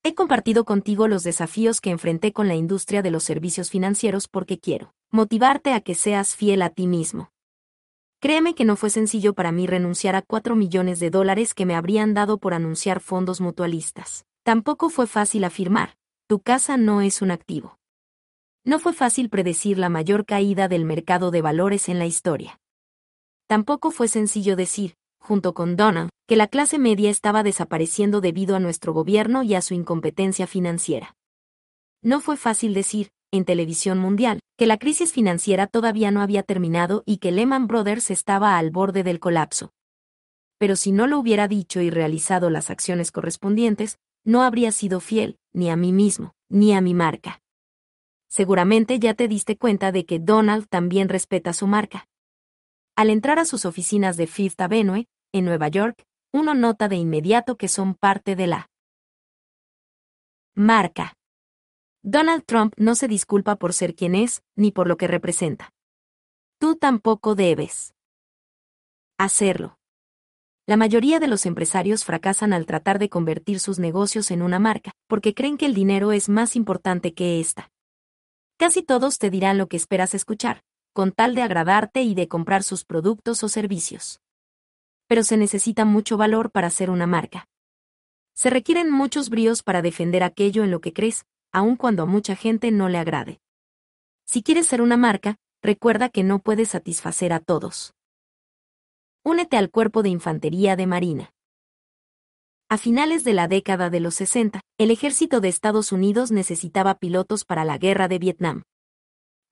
He 0.03 0.17
compartido 0.17 0.65
contigo 0.65 1.07
los 1.07 1.23
desafíos 1.23 1.81
que 1.81 1.91
enfrenté 1.91 2.33
con 2.33 2.49
la 2.49 2.57
industria 2.57 3.01
de 3.03 3.13
los 3.13 3.23
servicios 3.23 3.71
financieros 3.71 4.27
porque 4.27 4.59
quiero 4.59 4.93
motivarte 5.13 5.73
a 5.73 5.81
que 5.83 5.95
seas 5.95 6.35
fiel 6.35 6.63
a 6.63 6.71
ti 6.71 6.89
mismo. 6.89 7.31
Créeme 8.19 8.57
que 8.57 8.65
no 8.65 8.75
fue 8.75 8.91
sencillo 8.91 9.35
para 9.35 9.53
mí 9.53 9.69
renunciar 9.69 10.17
a 10.17 10.23
4 10.23 10.57
millones 10.57 10.99
de 10.99 11.11
dólares 11.11 11.55
que 11.55 11.65
me 11.65 11.77
habrían 11.77 12.13
dado 12.13 12.39
por 12.39 12.55
anunciar 12.55 12.99
fondos 12.99 13.41
mutualistas. 13.41 14.25
Tampoco 14.43 14.91
fue 14.91 15.07
fácil 15.07 15.45
afirmar, 15.45 15.97
tu 16.27 16.41
casa 16.41 16.77
no 16.77 17.03
es 17.03 17.23
un 17.23 17.31
activo 17.31 17.79
no 18.67 18.81
fue 18.81 18.93
fácil 18.93 19.31
predecir 19.31 19.79
la 19.79 19.89
mayor 19.89 20.27
caída 20.27 20.67
del 20.67 20.85
mercado 20.85 21.31
de 21.31 21.41
valores 21.41 21.89
en 21.89 22.01
la 22.01 22.07
historia. 22.07 22.59
Tampoco 23.47 23.91
fue 23.91 24.09
sencillo 24.09 24.57
decir, 24.57 24.95
junto 25.19 25.55
con 25.55 25.77
Donald, 25.77 26.11
que 26.27 26.37
la 26.37 26.49
clase 26.49 26.79
media 26.79 27.11
estaba 27.11 27.43
desapareciendo 27.43 28.21
debido 28.21 28.57
a 28.57 28.61
nuestro 28.61 28.93
gobierno 28.93 29.43
y 29.43 29.55
a 29.55 29.63
su 29.63 29.75
incompetencia 29.75 30.47
financiera. 30.47 31.15
No 32.03 32.21
fue 32.21 32.37
fácil 32.37 32.75
decir, 32.75 33.11
en 33.31 33.45
televisión 33.45 33.99
mundial, 33.99 34.41
que 34.57 34.67
la 34.67 34.79
crisis 34.79 35.13
financiera 35.13 35.67
todavía 35.67 36.11
no 36.11 36.23
había 36.23 36.43
terminado 36.43 37.03
y 37.07 37.19
que 37.19 37.33
Lehman 37.33 37.67
Brothers 37.67 38.11
estaba 38.11 38.59
al 38.59 38.71
borde 38.71 39.03
del 39.03 39.21
colapso. 39.21 39.73
Pero 40.59 40.77
si 40.77 40.93
no 40.93 41.07
lo 41.07 41.19
hubiera 41.19 41.49
dicho 41.49 41.81
y 41.81 41.91
realizado 41.91 42.51
las 42.51 42.71
acciones 42.71 43.13
correspondientes, 43.13 43.99
no 44.25 44.43
habría 44.43 44.73
sido 44.73 45.01
fiel, 45.01 45.39
ni 45.53 45.71
a 45.71 45.77
mí 45.77 45.93
mismo, 45.93 46.35
ni 46.49 46.73
a 46.73 46.81
mi 46.81 46.95
marca 46.95 47.41
seguramente 48.37 48.99
ya 48.99 49.15
te 49.15 49.29
diste 49.29 49.57
cuenta 49.57 49.93
de 49.93 50.05
que 50.05 50.19
Donald 50.19 50.67
también 50.69 51.09
respeta 51.09 51.55
su 51.55 51.67
marca. 51.67 52.07
Al 52.97 53.11
entrar 53.11 53.39
a 53.39 53.45
sus 53.45 53.67
oficinas 53.67 54.17
de 54.17 54.27
Fifth 54.27 54.59
Avenue, 54.59 55.07
en 55.33 55.45
Nueva 55.45 55.69
York, 55.69 56.03
uno 56.33 56.55
nota 56.55 56.89
de 56.89 56.97
inmediato 56.97 57.59
que 57.59 57.69
son 57.69 57.95
parte 57.95 58.37
de 58.37 58.47
la 58.47 58.71
marca. 60.55 61.13
Donald 62.03 62.45
Trump 62.47 62.73
no 62.79 62.95
se 62.95 63.07
disculpa 63.07 63.57
por 63.57 63.75
ser 63.75 63.95
quien 63.95 64.15
es, 64.15 64.43
ni 64.57 64.73
por 64.73 64.89
lo 64.89 64.97
que 64.97 65.09
representa. 65.09 65.75
Tú 66.59 66.77
tampoco 66.77 67.35
debes 67.35 67.93
hacerlo. 69.19 69.77
La 70.67 70.79
mayoría 70.79 71.21
de 71.21 71.29
los 71.29 71.45
empresarios 71.45 72.03
fracasan 72.05 72.55
al 72.55 72.65
tratar 72.65 72.99
de 72.99 73.11
convertir 73.11 73.61
sus 73.61 73.79
negocios 73.79 74.31
en 74.31 74.41
una 74.41 74.59
marca, 74.59 74.93
porque 75.07 75.35
creen 75.35 75.59
que 75.59 75.67
el 75.67 75.75
dinero 75.75 76.13
es 76.13 76.31
más 76.31 76.57
importante 76.57 77.13
que 77.13 77.41
esta. 77.41 77.71
Casi 78.57 78.83
todos 78.83 79.19
te 79.19 79.29
dirán 79.29 79.59
lo 79.59 79.69
que 79.69 79.77
esperas 79.77 80.15
escuchar, 80.15 80.63
con 80.97 81.13
tal 81.13 81.35
de 81.35 81.43
agradarte 81.43 82.01
y 82.05 82.15
de 82.15 82.27
comprar 82.27 82.63
sus 82.63 82.87
productos 82.87 83.45
o 83.45 83.51
servicios. 83.51 84.23
Pero 85.07 85.25
se 85.25 85.37
necesita 85.37 85.85
mucho 85.85 86.17
valor 86.17 86.51
para 86.51 86.71
ser 86.71 86.89
una 86.89 87.07
marca. 87.07 87.49
Se 88.33 88.49
requieren 88.49 88.91
muchos 88.91 89.29
bríos 89.29 89.63
para 89.63 89.83
defender 89.83 90.23
aquello 90.23 90.65
en 90.65 90.71
lo 90.71 90.81
que 90.81 90.95
crees, 90.95 91.27
aun 91.53 91.77
cuando 91.77 92.05
a 92.05 92.07
mucha 92.07 92.35
gente 92.35 92.71
no 92.71 92.89
le 92.89 92.97
agrade. 92.97 93.41
Si 94.25 94.43
quieres 94.43 94.69
ser 94.69 94.81
una 94.81 94.97
marca, 94.97 95.37
recuerda 95.61 96.09
que 96.09 96.25
no 96.25 96.39
puedes 96.39 96.71
satisfacer 96.71 97.35
a 97.35 97.41
todos. 97.41 97.93
Únete 99.23 99.59
al 99.59 99.71
cuerpo 99.71 100.03
de 100.03 100.09
infantería 100.09 100.77
de 100.77 100.87
Marina. 100.87 101.31
A 102.71 102.79
finales 102.79 103.23
de 103.23 103.35
la 103.35 103.49
década 103.49 103.91
de 103.91 104.01
los 104.01 104.15
60, 104.15 104.63
el 104.79 104.91
ejército 104.91 105.43
de 105.43 105.49
Estados 105.49 105.93
Unidos 105.93 106.31
necesitaba 106.31 106.95
pilotos 106.95 107.45
para 107.45 107.67
la 107.67 107.77
guerra 107.77 108.09
de 108.09 108.19
Vietnam. 108.19 108.63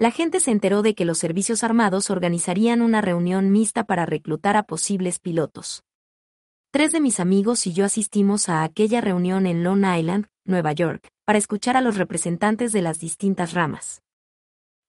La 0.00 0.10
gente 0.10 0.40
se 0.40 0.50
enteró 0.50 0.82
de 0.82 0.96
que 0.96 1.04
los 1.04 1.18
servicios 1.18 1.62
armados 1.62 2.10
organizarían 2.10 2.82
una 2.82 3.00
reunión 3.00 3.52
mixta 3.52 3.84
para 3.84 4.06
reclutar 4.06 4.56
a 4.56 4.64
posibles 4.64 5.20
pilotos. 5.20 5.84
Tres 6.72 6.90
de 6.90 7.00
mis 7.00 7.20
amigos 7.20 7.64
y 7.68 7.72
yo 7.72 7.84
asistimos 7.84 8.48
a 8.48 8.64
aquella 8.64 9.00
reunión 9.00 9.46
en 9.46 9.62
Long 9.62 9.84
Island, 9.84 10.26
Nueva 10.44 10.72
York, 10.72 11.06
para 11.24 11.38
escuchar 11.38 11.76
a 11.76 11.80
los 11.80 11.96
representantes 11.96 12.72
de 12.72 12.82
las 12.82 12.98
distintas 12.98 13.52
ramas. 13.52 14.02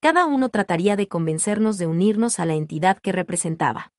Cada 0.02 0.26
uno 0.26 0.50
trataría 0.50 0.96
de 0.96 1.08
convencernos 1.08 1.78
de 1.78 1.86
unirnos 1.86 2.40
a 2.40 2.46
la 2.46 2.56
entidad 2.56 2.98
que 2.98 3.12
representaba. 3.12 3.92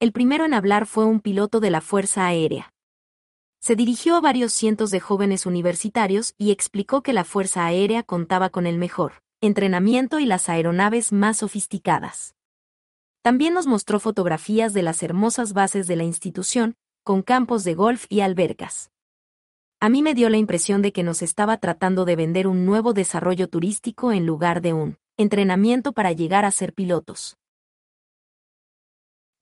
El 0.00 0.12
primero 0.12 0.46
en 0.46 0.54
hablar 0.54 0.86
fue 0.86 1.04
un 1.04 1.20
piloto 1.20 1.60
de 1.60 1.70
la 1.70 1.82
Fuerza 1.82 2.26
Aérea 2.26 2.70
se 3.60 3.76
dirigió 3.76 4.16
a 4.16 4.20
varios 4.20 4.52
cientos 4.52 4.90
de 4.90 5.00
jóvenes 5.00 5.46
universitarios 5.46 6.34
y 6.36 6.50
explicó 6.50 7.02
que 7.02 7.14
la 7.14 7.24
Fuerza 7.24 7.64
Aérea 7.64 8.02
contaba 8.02 8.50
con 8.50 8.66
el 8.66 8.76
mejor 8.76 9.23
entrenamiento 9.46 10.18
y 10.18 10.26
las 10.26 10.48
aeronaves 10.48 11.12
más 11.12 11.38
sofisticadas. 11.38 12.34
También 13.22 13.54
nos 13.54 13.66
mostró 13.66 14.00
fotografías 14.00 14.74
de 14.74 14.82
las 14.82 15.02
hermosas 15.02 15.52
bases 15.52 15.86
de 15.86 15.96
la 15.96 16.04
institución, 16.04 16.76
con 17.02 17.22
campos 17.22 17.64
de 17.64 17.74
golf 17.74 18.06
y 18.08 18.20
albercas. 18.20 18.90
A 19.80 19.88
mí 19.88 20.02
me 20.02 20.14
dio 20.14 20.28
la 20.28 20.36
impresión 20.36 20.82
de 20.82 20.92
que 20.92 21.02
nos 21.02 21.22
estaba 21.22 21.58
tratando 21.58 22.04
de 22.04 22.16
vender 22.16 22.46
un 22.46 22.64
nuevo 22.64 22.92
desarrollo 22.92 23.48
turístico 23.48 24.12
en 24.12 24.26
lugar 24.26 24.60
de 24.60 24.72
un 24.72 24.98
entrenamiento 25.16 25.92
para 25.92 26.12
llegar 26.12 26.44
a 26.44 26.50
ser 26.50 26.72
pilotos. 26.72 27.36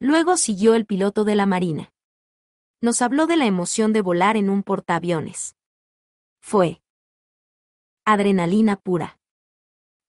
Luego 0.01 0.37
siguió 0.37 0.75
el 0.75 0.87
piloto 0.87 1.25
de 1.25 1.37
la 1.37 1.47
Marina 1.47 1.93
nos 2.83 3.01
habló 3.01 3.29
de 3.29 3.37
la 3.37 3.47
emoción 3.47 3.93
de 3.93 4.03
volar 4.03 4.37
en 4.37 4.51
un 4.51 4.65
portaaviones. 4.65 5.57
Fue 6.41 6.83
adrenalina 8.05 8.75
pura. 8.75 9.21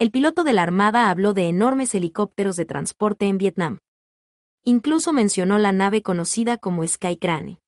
El 0.04 0.12
piloto 0.12 0.44
de 0.44 0.52
la 0.52 0.64
Armada 0.64 1.10
habló 1.10 1.34
de 1.34 1.48
enormes 1.48 1.96
helicópteros 1.96 2.58
de 2.58 2.66
transporte 2.66 3.30
en 3.30 3.38
Vietnam. 3.38 3.80
Incluso 4.62 5.14
mencionó 5.14 5.60
la 5.60 5.72
nave 5.72 6.02
conocida 6.02 6.58
como 6.58 6.86
Sky 6.86 7.16
Crane. 7.16 7.62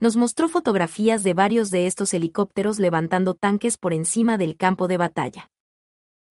Nos 0.00 0.16
mostró 0.16 0.48
fotografías 0.48 1.22
de 1.22 1.32
varios 1.32 1.70
de 1.70 1.86
estos 1.86 2.12
helicópteros 2.12 2.80
levantando 2.80 3.34
tanques 3.34 3.78
por 3.78 3.92
encima 3.92 4.36
del 4.36 4.56
campo 4.56 4.88
de 4.88 4.96
batalla. 4.96 5.48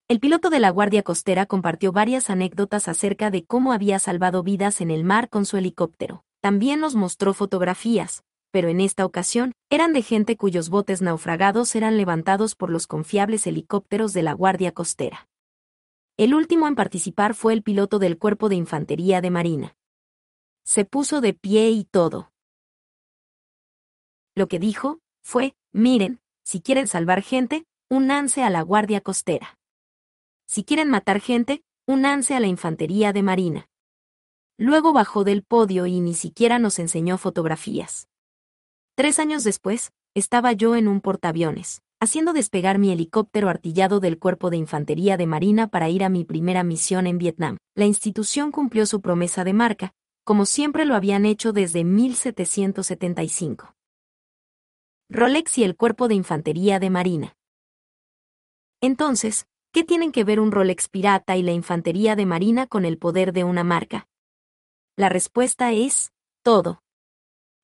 El 0.08 0.20
piloto 0.20 0.50
de 0.50 0.60
la 0.60 0.68
Guardia 0.68 1.02
Costera 1.02 1.46
compartió 1.46 1.90
varias 1.90 2.28
anécdotas 2.28 2.86
acerca 2.86 3.30
de 3.30 3.46
cómo 3.46 3.72
había 3.72 3.98
salvado 4.00 4.42
vidas 4.42 4.82
en 4.82 4.90
el 4.90 5.04
mar 5.04 5.30
con 5.30 5.46
su 5.46 5.56
helicóptero. 5.56 6.22
También 6.42 6.80
nos 6.80 6.96
mostró 6.96 7.32
fotografías, 7.32 8.24
pero 8.54 8.68
en 8.68 8.80
esta 8.80 9.04
ocasión, 9.04 9.52
eran 9.68 9.92
de 9.92 10.00
gente 10.00 10.36
cuyos 10.36 10.68
botes 10.68 11.02
naufragados 11.02 11.74
eran 11.74 11.96
levantados 11.96 12.54
por 12.54 12.70
los 12.70 12.86
confiables 12.86 13.48
helicópteros 13.48 14.12
de 14.12 14.22
la 14.22 14.32
Guardia 14.32 14.70
Costera. 14.70 15.28
El 16.16 16.36
último 16.36 16.68
en 16.68 16.76
participar 16.76 17.34
fue 17.34 17.52
el 17.52 17.64
piloto 17.64 17.98
del 17.98 18.16
Cuerpo 18.16 18.48
de 18.48 18.54
Infantería 18.54 19.20
de 19.20 19.30
Marina. 19.30 19.76
Se 20.62 20.84
puso 20.84 21.20
de 21.20 21.34
pie 21.34 21.70
y 21.70 21.82
todo. 21.82 22.30
Lo 24.36 24.46
que 24.46 24.60
dijo 24.60 25.00
fue, 25.20 25.56
miren, 25.72 26.20
si 26.44 26.60
quieren 26.60 26.86
salvar 26.86 27.22
gente, 27.22 27.66
únanse 27.90 28.44
a 28.44 28.50
la 28.50 28.62
Guardia 28.62 29.00
Costera. 29.00 29.58
Si 30.46 30.62
quieren 30.62 30.90
matar 30.90 31.18
gente, 31.18 31.64
únanse 31.88 32.36
a 32.36 32.38
la 32.38 32.46
Infantería 32.46 33.12
de 33.12 33.24
Marina. 33.24 33.68
Luego 34.56 34.92
bajó 34.92 35.24
del 35.24 35.42
podio 35.42 35.86
y 35.86 35.98
ni 35.98 36.14
siquiera 36.14 36.60
nos 36.60 36.78
enseñó 36.78 37.18
fotografías. 37.18 38.06
Tres 38.96 39.18
años 39.18 39.42
después, 39.42 39.92
estaba 40.14 40.52
yo 40.52 40.76
en 40.76 40.86
un 40.86 41.00
portaaviones, 41.00 41.82
haciendo 41.98 42.32
despegar 42.32 42.78
mi 42.78 42.92
helicóptero 42.92 43.48
artillado 43.48 43.98
del 43.98 44.20
Cuerpo 44.20 44.50
de 44.50 44.56
Infantería 44.56 45.16
de 45.16 45.26
Marina 45.26 45.66
para 45.66 45.88
ir 45.88 46.04
a 46.04 46.08
mi 46.08 46.24
primera 46.24 46.62
misión 46.62 47.08
en 47.08 47.18
Vietnam. 47.18 47.56
La 47.74 47.86
institución 47.86 48.52
cumplió 48.52 48.86
su 48.86 49.00
promesa 49.00 49.42
de 49.42 49.52
marca, 49.52 49.94
como 50.22 50.46
siempre 50.46 50.84
lo 50.84 50.94
habían 50.94 51.26
hecho 51.26 51.52
desde 51.52 51.82
1775. 51.82 53.74
Rolex 55.10 55.58
y 55.58 55.64
el 55.64 55.74
Cuerpo 55.74 56.06
de 56.06 56.14
Infantería 56.14 56.78
de 56.78 56.90
Marina. 56.90 57.34
Entonces, 58.80 59.48
¿qué 59.72 59.82
tienen 59.82 60.12
que 60.12 60.22
ver 60.22 60.38
un 60.38 60.52
Rolex 60.52 60.88
pirata 60.88 61.36
y 61.36 61.42
la 61.42 61.50
Infantería 61.50 62.14
de 62.14 62.26
Marina 62.26 62.68
con 62.68 62.84
el 62.84 62.98
poder 62.98 63.32
de 63.32 63.42
una 63.42 63.64
marca? 63.64 64.06
La 64.96 65.08
respuesta 65.08 65.72
es, 65.72 66.12
todo. 66.44 66.83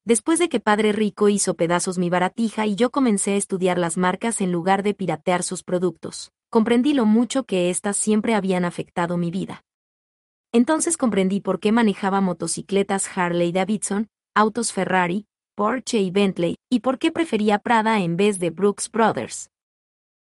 Después 0.05 0.39
de 0.39 0.49
que 0.49 0.61
Padre 0.61 0.93
Rico 0.93 1.29
hizo 1.29 1.55
pedazos 1.55 1.99
mi 1.99 2.09
baratija 2.09 2.67
y 2.67 2.75
yo 2.75 2.91
comencé 2.91 3.33
a 3.33 3.37
estudiar 3.37 3.79
las 3.79 3.99
marcas 3.99 4.41
en 4.41 4.51
lugar 4.51 4.83
de 4.83 4.95
piratear 4.95 5.43
sus 5.43 5.63
productos, 5.63 6.33
comprendí 6.49 6.95
lo 6.95 7.05
mucho 7.05 7.45
que 7.45 7.69
éstas 7.69 7.99
siempre 7.99 8.35
habían 8.35 8.65
afectado 8.65 9.19
mi 9.19 9.31
vida. 9.31 9.63
Entonces 10.53 10.97
comprendí 10.97 11.41
por 11.41 11.61
qué 11.61 11.71
manejaba 11.71 12.21
motocicletas 12.23 13.09
Harley 13.17 13.53
Davidson, 13.53 14.09
autos 14.35 14.73
Ferrari, 14.73 15.27
Porsche 15.55 16.01
y 16.01 16.11
Bentley, 16.11 16.57
y 16.71 16.81
por 16.81 16.99
qué 16.99 17.13
prefería 17.13 17.59
Prada 17.59 18.01
en 18.01 18.17
vez 18.17 18.39
de 18.39 18.49
Brooks 18.49 18.91
Brothers. 18.91 19.51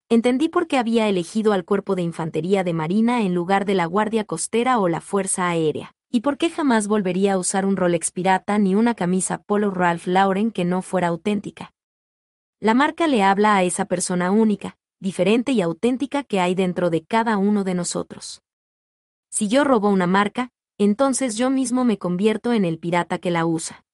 Entendí 0.10 0.50
por 0.50 0.68
qué 0.68 0.80
había 0.80 1.08
elegido 1.08 1.54
al 1.54 1.64
Cuerpo 1.64 1.96
de 1.96 2.02
Infantería 2.02 2.64
de 2.64 2.74
Marina 2.74 3.22
en 3.22 3.36
lugar 3.36 3.66
de 3.66 3.76
la 3.76 3.86
Guardia 3.86 4.24
Costera 4.24 4.80
o 4.80 4.90
la 4.90 5.02
Fuerza 5.02 5.48
Aérea. 5.48 5.94
¿Y 6.12 6.22
por 6.22 6.40
qué 6.40 6.50
jamás 6.50 6.88
volvería 6.88 7.34
a 7.34 7.38
usar 7.38 7.68
un 7.68 7.78
Rolex 7.78 8.10
pirata 8.10 8.58
ni 8.58 8.74
una 8.74 8.96
camisa 8.96 9.44
Polo 9.44 9.70
Ralph 9.70 10.08
Lauren 10.08 10.52
que 10.52 10.66
no 10.66 10.82
fuera 10.82 11.10
auténtica? 11.10 11.72
La 12.60 12.74
marca 12.74 13.08
le 13.08 13.22
habla 13.22 13.56
a 13.56 13.64
esa 13.64 13.86
persona 13.86 14.32
única, 14.32 14.76
diferente 15.00 15.52
y 15.52 15.62
auténtica 15.62 16.24
que 16.24 16.40
hay 16.40 16.56
dentro 16.56 16.90
de 16.90 17.06
cada 17.06 17.38
uno 17.38 17.64
de 17.64 17.76
nosotros. 17.76 18.42
Si 19.30 19.48
yo 19.48 19.64
robo 19.64 19.90
una 19.90 20.08
marca, 20.08 20.50
entonces 20.80 21.38
yo 21.38 21.52
mismo 21.52 21.86
me 21.86 22.00
convierto 22.00 22.54
en 22.54 22.66
el 22.66 22.80
pirata 22.80 23.20
que 23.20 23.30
la 23.30 23.46
usa. 23.46 23.86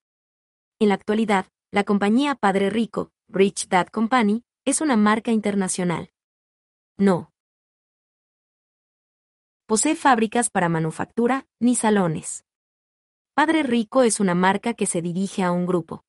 En 0.79 0.89
la 0.89 0.95
actualidad, 0.95 1.47
la 1.69 1.83
compañía 1.83 2.35
Padre 2.35 2.69
Rico, 2.69 3.11
Rich 3.27 3.67
Dad 3.67 3.87
Company, 3.87 4.43
es 4.63 4.79
una 4.79 4.95
marca 4.95 5.31
internacional. 5.31 6.11
No, 6.97 7.33
posee 9.65 9.95
fábricas 9.95 10.49
para 10.49 10.69
manufactura, 10.69 11.47
ni 11.59 11.75
salones. 11.75 12.45
Padre 13.33 13.63
Rico 13.63 14.03
es 14.03 14.19
una 14.19 14.35
marca 14.35 14.73
que 14.73 14.85
se 14.85 15.01
dirige 15.01 15.43
a 15.43 15.51
un 15.51 15.65
grupo 15.65 16.03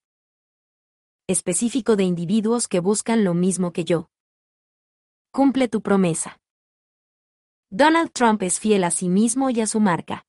específico 1.28 1.96
de 1.96 2.04
individuos 2.04 2.68
que 2.68 2.78
buscan 2.78 3.24
lo 3.24 3.34
mismo 3.34 3.72
que 3.72 3.84
yo. 3.84 4.10
Cumple 5.32 5.66
tu 5.66 5.82
promesa. 5.82 6.38
Donald 7.68 8.12
Trump 8.12 8.42
es 8.44 8.60
fiel 8.60 8.84
a 8.84 8.92
sí 8.92 9.08
mismo 9.08 9.50
y 9.50 9.60
a 9.60 9.66
su 9.66 9.80
marca. 9.80 10.24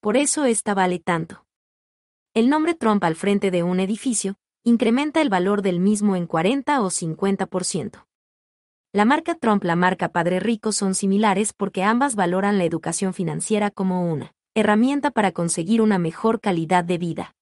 Por 0.00 0.16
eso 0.16 0.44
esta 0.44 0.72
vale 0.72 1.00
tanto. 1.00 1.46
El 2.32 2.48
nombre 2.48 2.74
Trump 2.74 3.02
al 3.02 3.16
frente 3.16 3.50
de 3.50 3.64
un 3.64 3.80
edificio 3.80 4.36
incrementa 4.62 5.20
el 5.20 5.30
valor 5.30 5.62
del 5.62 5.80
mismo 5.80 6.14
en 6.14 6.28
40 6.28 6.80
o 6.80 6.90
50%. 6.90 8.06
La 8.94 9.04
marca 9.04 9.34
Trump 9.34 9.64
y 9.64 9.66
la 9.66 9.74
marca 9.74 10.10
Padre 10.10 10.38
Rico 10.38 10.70
son 10.70 10.94
similares 10.94 11.52
porque 11.52 11.82
ambas 11.82 12.14
valoran 12.14 12.58
la 12.58 12.64
educación 12.64 13.12
financiera 13.12 13.72
como 13.72 14.08
una 14.08 14.36
herramienta 14.54 15.10
para 15.10 15.32
conseguir 15.32 15.82
una 15.82 15.98
mejor 15.98 16.40
calidad 16.40 16.84
de 16.84 16.98
vida. 16.98 17.34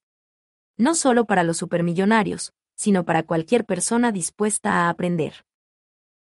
No 0.78 0.94
solo 0.94 1.26
para 1.26 1.44
los 1.44 1.58
supermillonarios, 1.58 2.54
sino 2.74 3.04
para 3.04 3.24
cualquier 3.24 3.66
persona 3.66 4.12
dispuesta 4.12 4.72
a 4.72 4.88
aprender. 4.88 5.44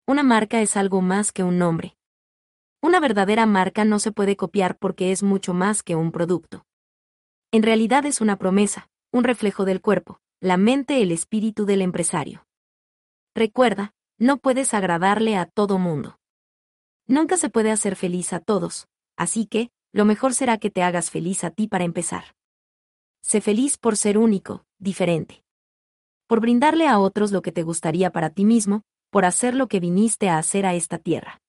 Una 0.05 0.25
marca 0.25 0.63
es 0.63 0.77
algo 0.77 1.01
más 1.01 1.31
que 1.31 1.45
un 1.45 1.59
nombre. 1.59 1.97
Una 2.83 2.99
verdadera 2.99 3.47
marca 3.47 3.85
no 3.85 4.01
se 4.01 4.11
puede 4.11 4.35
copiar 4.35 4.79
porque 4.79 5.13
es 5.13 5.23
mucho 5.23 5.55
más 5.55 5.85
que 5.85 5.95
un 5.95 6.11
producto. 6.11 6.67
En 7.53 7.63
realidad 7.63 8.05
es 8.05 8.21
una 8.21 8.37
promesa, 8.37 8.91
un 9.13 9.23
reflejo 9.23 9.65
del 9.65 9.81
cuerpo, 9.81 10.21
la 10.41 10.57
mente, 10.57 11.01
el 11.03 11.13
espíritu 11.13 11.67
del 11.67 11.83
empresario. 11.83 12.49
Recuerda, 13.33 13.95
no 14.21 14.37
puedes 14.37 14.75
agradarle 14.75 15.37
a 15.37 15.47
todo 15.47 15.79
mundo. 15.79 16.19
Nunca 17.07 17.39
se 17.39 17.49
puede 17.49 17.71
hacer 17.71 17.97
feliz 17.97 18.35
a 18.35 18.39
todos, 18.39 18.87
así 19.17 19.47
que, 19.47 19.71
lo 19.93 20.05
mejor 20.05 20.35
será 20.35 20.59
que 20.59 20.71
te 20.71 20.83
hagas 20.83 21.11
feliz 21.11 21.43
a 21.43 21.51
ti 21.51 21.67
para 21.67 21.85
empezar. 21.85 22.37
Sé 23.23 23.41
feliz 23.41 23.79
por 23.79 23.97
ser 23.97 24.19
único, 24.19 24.67
diferente. 24.79 25.43
Por 26.27 26.41
brindarle 26.41 26.87
a 26.87 26.99
otros 26.99 27.33
lo 27.33 27.41
que 27.41 27.51
te 27.51 27.63
gustaría 27.63 28.13
para 28.13 28.29
ti 28.29 28.45
mismo, 28.45 28.83
por 29.11 29.25
hacer 29.25 29.55
lo 29.55 29.69
que 29.69 29.81
viniste 29.81 30.29
a 30.29 30.37
hacer 30.37 30.67
a 30.67 30.75
esta 30.75 30.99
tierra. 30.99 31.41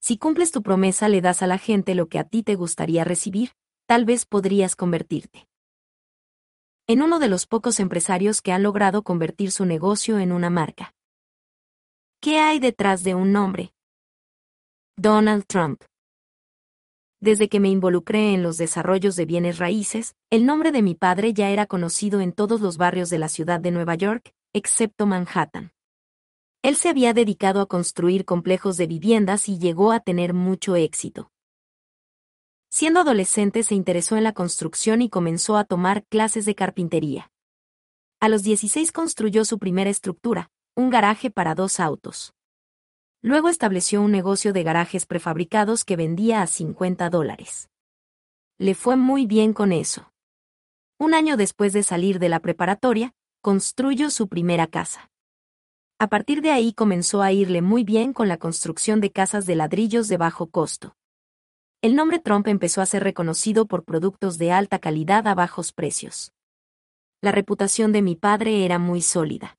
Si 0.00 0.18
cumples 0.18 0.50
tu 0.50 0.62
promesa 0.62 1.08
le 1.08 1.20
das 1.20 1.42
a 1.42 1.46
la 1.46 1.58
gente 1.58 1.94
lo 1.94 2.08
que 2.08 2.18
a 2.18 2.24
ti 2.24 2.42
te 2.42 2.56
gustaría 2.56 3.04
recibir, 3.04 3.52
tal 3.86 4.04
vez 4.04 4.26
podrías 4.26 4.74
convertirte 4.74 5.46
en 6.88 7.02
uno 7.02 7.18
de 7.18 7.26
los 7.26 7.46
pocos 7.46 7.80
empresarios 7.80 8.40
que 8.40 8.52
han 8.52 8.62
logrado 8.62 9.02
convertir 9.02 9.50
su 9.50 9.64
negocio 9.64 10.20
en 10.20 10.30
una 10.30 10.50
marca. 10.50 10.94
¿Qué 12.20 12.38
hay 12.38 12.60
detrás 12.60 13.02
de 13.02 13.16
un 13.16 13.32
nombre? 13.32 13.72
Donald 14.96 15.46
Trump. 15.46 15.82
Desde 17.20 17.48
que 17.48 17.58
me 17.58 17.70
involucré 17.70 18.34
en 18.34 18.44
los 18.44 18.56
desarrollos 18.56 19.16
de 19.16 19.24
bienes 19.24 19.58
raíces, 19.58 20.14
el 20.30 20.46
nombre 20.46 20.70
de 20.70 20.82
mi 20.82 20.94
padre 20.94 21.32
ya 21.32 21.50
era 21.50 21.66
conocido 21.66 22.20
en 22.20 22.32
todos 22.32 22.60
los 22.60 22.76
barrios 22.76 23.10
de 23.10 23.18
la 23.18 23.28
ciudad 23.28 23.58
de 23.58 23.72
Nueva 23.72 23.96
York, 23.96 24.32
excepto 24.52 25.06
Manhattan. 25.06 25.72
Él 26.62 26.76
se 26.76 26.88
había 26.88 27.14
dedicado 27.14 27.60
a 27.60 27.66
construir 27.66 28.24
complejos 28.24 28.76
de 28.76 28.86
viviendas 28.86 29.48
y 29.48 29.58
llegó 29.58 29.90
a 29.90 29.98
tener 29.98 30.34
mucho 30.34 30.76
éxito. 30.76 31.32
Siendo 32.78 33.00
adolescente 33.00 33.62
se 33.62 33.74
interesó 33.74 34.18
en 34.18 34.22
la 34.22 34.34
construcción 34.34 35.00
y 35.00 35.08
comenzó 35.08 35.56
a 35.56 35.64
tomar 35.64 36.04
clases 36.04 36.44
de 36.44 36.54
carpintería. 36.54 37.32
A 38.20 38.28
los 38.28 38.42
16 38.42 38.92
construyó 38.92 39.46
su 39.46 39.58
primera 39.58 39.88
estructura, 39.88 40.50
un 40.74 40.90
garaje 40.90 41.30
para 41.30 41.54
dos 41.54 41.80
autos. 41.80 42.34
Luego 43.22 43.48
estableció 43.48 44.02
un 44.02 44.12
negocio 44.12 44.52
de 44.52 44.62
garajes 44.62 45.06
prefabricados 45.06 45.86
que 45.86 45.96
vendía 45.96 46.42
a 46.42 46.46
50 46.46 47.08
dólares. 47.08 47.70
Le 48.58 48.74
fue 48.74 48.96
muy 48.96 49.24
bien 49.24 49.54
con 49.54 49.72
eso. 49.72 50.12
Un 50.98 51.14
año 51.14 51.38
después 51.38 51.72
de 51.72 51.82
salir 51.82 52.18
de 52.18 52.28
la 52.28 52.40
preparatoria, 52.40 53.14
construyó 53.40 54.10
su 54.10 54.28
primera 54.28 54.66
casa. 54.66 55.10
A 55.98 56.08
partir 56.08 56.42
de 56.42 56.50
ahí 56.50 56.74
comenzó 56.74 57.22
a 57.22 57.32
irle 57.32 57.62
muy 57.62 57.84
bien 57.84 58.12
con 58.12 58.28
la 58.28 58.36
construcción 58.36 59.00
de 59.00 59.12
casas 59.12 59.46
de 59.46 59.54
ladrillos 59.54 60.08
de 60.08 60.18
bajo 60.18 60.50
costo 60.50 60.94
el 61.82 61.94
nombre 61.94 62.18
Trump 62.18 62.48
empezó 62.48 62.80
a 62.80 62.86
ser 62.86 63.04
reconocido 63.04 63.66
por 63.66 63.84
productos 63.84 64.38
de 64.38 64.52
alta 64.52 64.78
calidad 64.78 65.26
a 65.28 65.34
bajos 65.34 65.72
precios. 65.72 66.32
La 67.20 67.32
reputación 67.32 67.92
de 67.92 68.02
mi 68.02 68.16
padre 68.16 68.64
era 68.64 68.78
muy 68.78 69.02
sólida. 69.02 69.56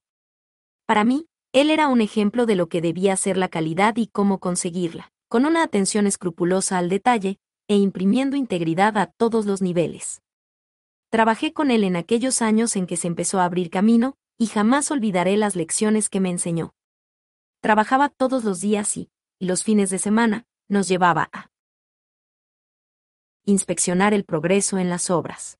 Para 0.85 1.03
mí, 1.03 1.27
él 1.53 1.69
era 1.69 1.87
un 1.87 2.01
ejemplo 2.01 2.45
de 2.45 2.55
lo 2.55 2.69
que 2.69 2.81
debía 2.81 3.15
ser 3.15 3.37
la 3.37 3.49
calidad 3.49 3.95
y 3.97 4.07
cómo 4.07 4.39
conseguirla, 4.39 5.11
con 5.27 5.45
una 5.45 5.63
atención 5.63 6.07
escrupulosa 6.07 6.77
al 6.77 6.89
detalle, 6.89 7.39
e 7.67 7.75
imprimiendo 7.75 8.37
integridad 8.37 8.97
a 8.97 9.07
todos 9.07 9.45
los 9.45 9.61
niveles. 9.61 10.21
Trabajé 11.09 11.53
con 11.53 11.71
él 11.71 11.83
en 11.83 11.95
aquellos 11.95 12.41
años 12.41 12.75
en 12.75 12.87
que 12.87 12.97
se 12.97 13.07
empezó 13.07 13.39
a 13.39 13.45
abrir 13.45 13.69
camino, 13.69 14.15
y 14.37 14.47
jamás 14.47 14.91
olvidaré 14.91 15.35
las 15.35 15.55
lecciones 15.55 16.09
que 16.09 16.19
me 16.19 16.29
enseñó. 16.29 16.73
Trabajaba 17.61 18.09
todos 18.09 18.43
los 18.43 18.61
días 18.61 18.95
y, 18.97 19.09
los 19.39 19.63
fines 19.63 19.89
de 19.89 19.97
semana, 19.97 20.45
nos 20.69 20.87
llevaba 20.87 21.29
a 21.31 21.49
inspeccionar 23.47 24.13
el 24.13 24.25
progreso 24.25 24.77
en 24.77 24.89
las 24.89 25.09
obras. 25.09 25.57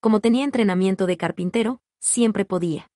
Como 0.00 0.20
tenía 0.20 0.44
entrenamiento 0.44 1.06
de 1.06 1.16
carpintero, 1.16 1.80
siempre 1.98 2.44
podía 2.44 2.88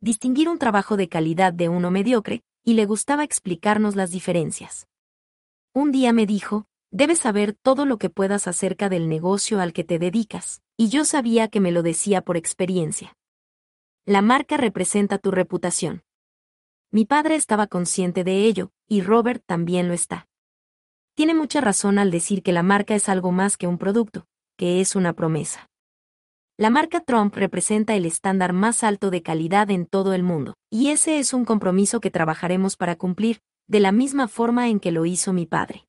distinguir 0.00 0.48
un 0.48 0.58
trabajo 0.58 0.96
de 0.96 1.08
calidad 1.08 1.52
de 1.52 1.68
uno 1.68 1.90
mediocre, 1.90 2.44
y 2.62 2.74
le 2.74 2.86
gustaba 2.86 3.24
explicarnos 3.24 3.96
las 3.96 4.12
diferencias. 4.12 4.86
Un 5.74 5.90
día 5.90 6.12
me 6.12 6.24
dijo, 6.24 6.66
debes 6.92 7.18
saber 7.18 7.52
todo 7.52 7.84
lo 7.84 7.98
que 7.98 8.10
puedas 8.10 8.46
acerca 8.46 8.88
del 8.88 9.08
negocio 9.08 9.60
al 9.60 9.72
que 9.72 9.82
te 9.82 9.98
dedicas, 9.98 10.62
y 10.76 10.88
yo 10.88 11.04
sabía 11.04 11.48
que 11.48 11.58
me 11.58 11.72
lo 11.72 11.82
decía 11.82 12.22
por 12.22 12.36
experiencia. 12.36 13.16
La 14.06 14.22
marca 14.22 14.56
representa 14.56 15.18
tu 15.18 15.32
reputación. 15.32 16.04
mi 16.92 17.06
padre 17.06 17.34
estaba 17.34 17.66
consciente 17.66 18.22
de 18.22 18.44
ello, 18.44 18.70
y 18.86 19.02
Robert 19.02 19.42
también 19.44 19.88
lo 19.88 19.94
está. 19.94 20.28
Tiene 21.18 21.34
mucha 21.34 21.60
razón 21.60 21.98
al 21.98 22.12
decir 22.12 22.44
que 22.44 22.52
la 22.52 22.62
marca 22.62 22.94
es 22.94 23.08
algo 23.08 23.32
más 23.32 23.56
que 23.56 23.66
un 23.66 23.76
producto, 23.76 24.24
que 24.56 24.80
es 24.80 24.94
una 24.94 25.14
promesa. 25.14 25.68
La 26.56 26.70
marca 26.70 27.00
Trump 27.00 27.34
representa 27.34 27.96
el 27.96 28.06
estándar 28.06 28.52
más 28.52 28.84
alto 28.84 29.10
de 29.10 29.20
calidad 29.20 29.68
en 29.72 29.86
todo 29.86 30.12
el 30.12 30.22
mundo, 30.22 30.54
y 30.70 30.90
ese 30.90 31.18
es 31.18 31.32
un 31.32 31.44
compromiso 31.44 31.98
que 31.98 32.12
trabajaremos 32.12 32.76
para 32.76 32.94
cumplir, 32.94 33.40
de 33.66 33.80
la 33.80 33.90
misma 33.90 34.28
forma 34.28 34.68
en 34.68 34.78
que 34.78 34.92
lo 34.92 35.06
hizo 35.06 35.32
mi 35.32 35.44
padre. 35.44 35.88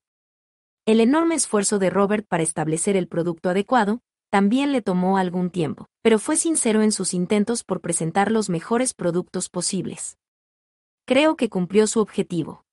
El 0.87 0.99
enorme 0.99 1.35
esfuerzo 1.35 1.77
de 1.77 1.91
Robert 1.91 2.25
para 2.27 2.41
establecer 2.41 2.97
el 2.97 3.07
producto 3.07 3.51
adecuado, 3.51 3.99
también 4.31 4.71
le 4.71 4.81
tomó 4.81 5.19
algún 5.19 5.51
tiempo, 5.51 5.85
pero 6.01 6.17
fue 6.17 6.37
sincero 6.37 6.81
en 6.81 6.91
sus 6.91 7.13
intentos 7.13 7.63
por 7.63 7.81
presentar 7.81 8.31
los 8.31 8.49
mejores 8.49 8.95
productos 8.95 9.49
posibles. 9.49 10.17
Creo 11.05 11.35
que 11.35 11.49
cumplió 11.49 11.85
su 11.85 11.99
objetivo. 11.99 12.63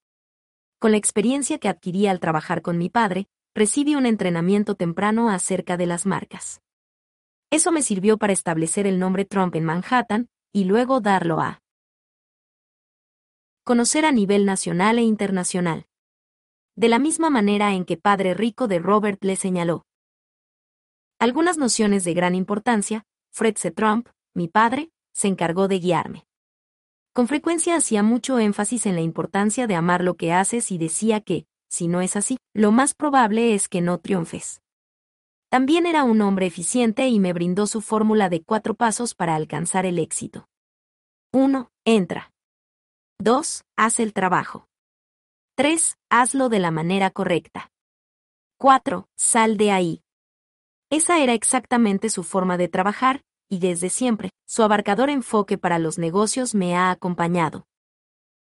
Con 0.79 0.91
la 0.91 0.99
experiencia 0.99 1.59
que 1.59 1.69
adquirí 1.69 2.07
al 2.07 2.21
trabajar 2.21 2.63
con 2.63 2.79
mi 2.79 2.91
padre, 2.91 3.29
recibí 3.55 3.95
un 3.95 4.07
entrenamiento 4.07 4.75
temprano 4.75 5.31
acerca 5.31 5.77
de 5.77 5.87
las 5.87 6.05
marcas. 6.05 6.61
Eso 7.51 7.73
me 7.73 7.83
sirvió 7.83 8.19
para 8.19 8.33
establecer 8.33 8.87
el 8.87 8.99
nombre 8.99 9.25
Trump 9.25 9.55
en 9.55 9.65
Manhattan, 9.65 10.29
y 10.53 10.65
luego 10.65 11.01
darlo 11.01 11.41
a 11.41 11.61
conocer 13.65 14.05
a 14.05 14.13
nivel 14.13 14.45
nacional 14.47 14.99
e 14.99 15.03
internacional 15.03 15.87
de 16.77 16.89
la 16.89 16.99
misma 16.99 17.31
manera 17.31 17.73
en 17.73 17.87
que 17.87 17.97
Padre 17.97 18.35
Rico 18.35 18.69
de 18.69 18.79
Robert 18.79 19.25
le 19.25 19.37
señaló. 19.37 19.87
Algunas 21.19 21.57
nociones 21.57 22.05
de 22.05 22.13
gran 22.13 22.35
importancia, 22.35 23.07
Fred 23.33 23.57
C. 23.57 23.71
Trump, 23.71 24.09
mi 24.35 24.49
padre, 24.49 24.91
se 25.13 25.29
encargó 25.29 25.69
de 25.69 25.79
guiarme. 25.79 26.27
Con 27.17 27.29
frecuencia 27.29 27.77
hacía 27.77 28.03
mucho 28.03 28.39
énfasis 28.39 28.85
en 28.85 28.95
la 28.95 29.01
importancia 29.01 29.67
de 29.67 29.75
amar 29.75 30.05
lo 30.05 30.19
que 30.19 30.35
haces 30.35 30.71
y 30.71 30.77
decía 30.77 31.23
que, 31.23 31.47
si 31.67 31.89
no 31.89 32.03
es 32.03 32.15
así, 32.15 32.37
lo 32.53 32.73
más 32.73 32.93
probable 32.93 33.55
es 33.55 33.69
que 33.69 33.81
no 33.81 33.97
triunfes. 33.97 34.61
También 35.49 35.87
era 35.87 36.05
un 36.05 36.21
hombre 36.21 36.45
eficiente 36.45 37.09
y 37.09 37.19
me 37.19 37.33
brindó 37.33 37.67
su 37.67 37.81
fórmula 37.81 38.29
de 38.29 38.43
cuatro 38.43 38.75
pasos 38.75 39.15
para 39.15 39.35
alcanzar 39.35 39.87
el 39.87 39.99
éxito. 39.99 40.47
1. 41.33 41.71
Entra. 41.87 42.35
2. 43.19 43.65
Haz 43.79 43.99
el 43.99 44.13
trabajo. 44.13 44.69
3. 45.55 45.97
Hazlo 46.11 46.51
de 46.51 46.59
la 46.59 46.71
manera 46.71 47.09
correcta. 47.09 47.73
4. 48.59 49.09
Sal 49.17 49.57
de 49.57 49.71
ahí. 49.71 50.03
Esa 50.91 51.19
era 51.21 51.33
exactamente 51.33 52.11
su 52.11 52.25
forma 52.25 52.59
de 52.59 52.69
trabajar, 52.69 53.23
y 53.49 53.59
desde 53.59 53.89
siempre, 53.89 54.31
su 54.47 54.63
abarcador 54.63 55.11
enfoque 55.11 55.59
para 55.59 55.79
los 55.79 55.99
negocios 55.99 56.55
me 56.55 56.77
ha 56.77 56.91
acompañado. 56.91 57.67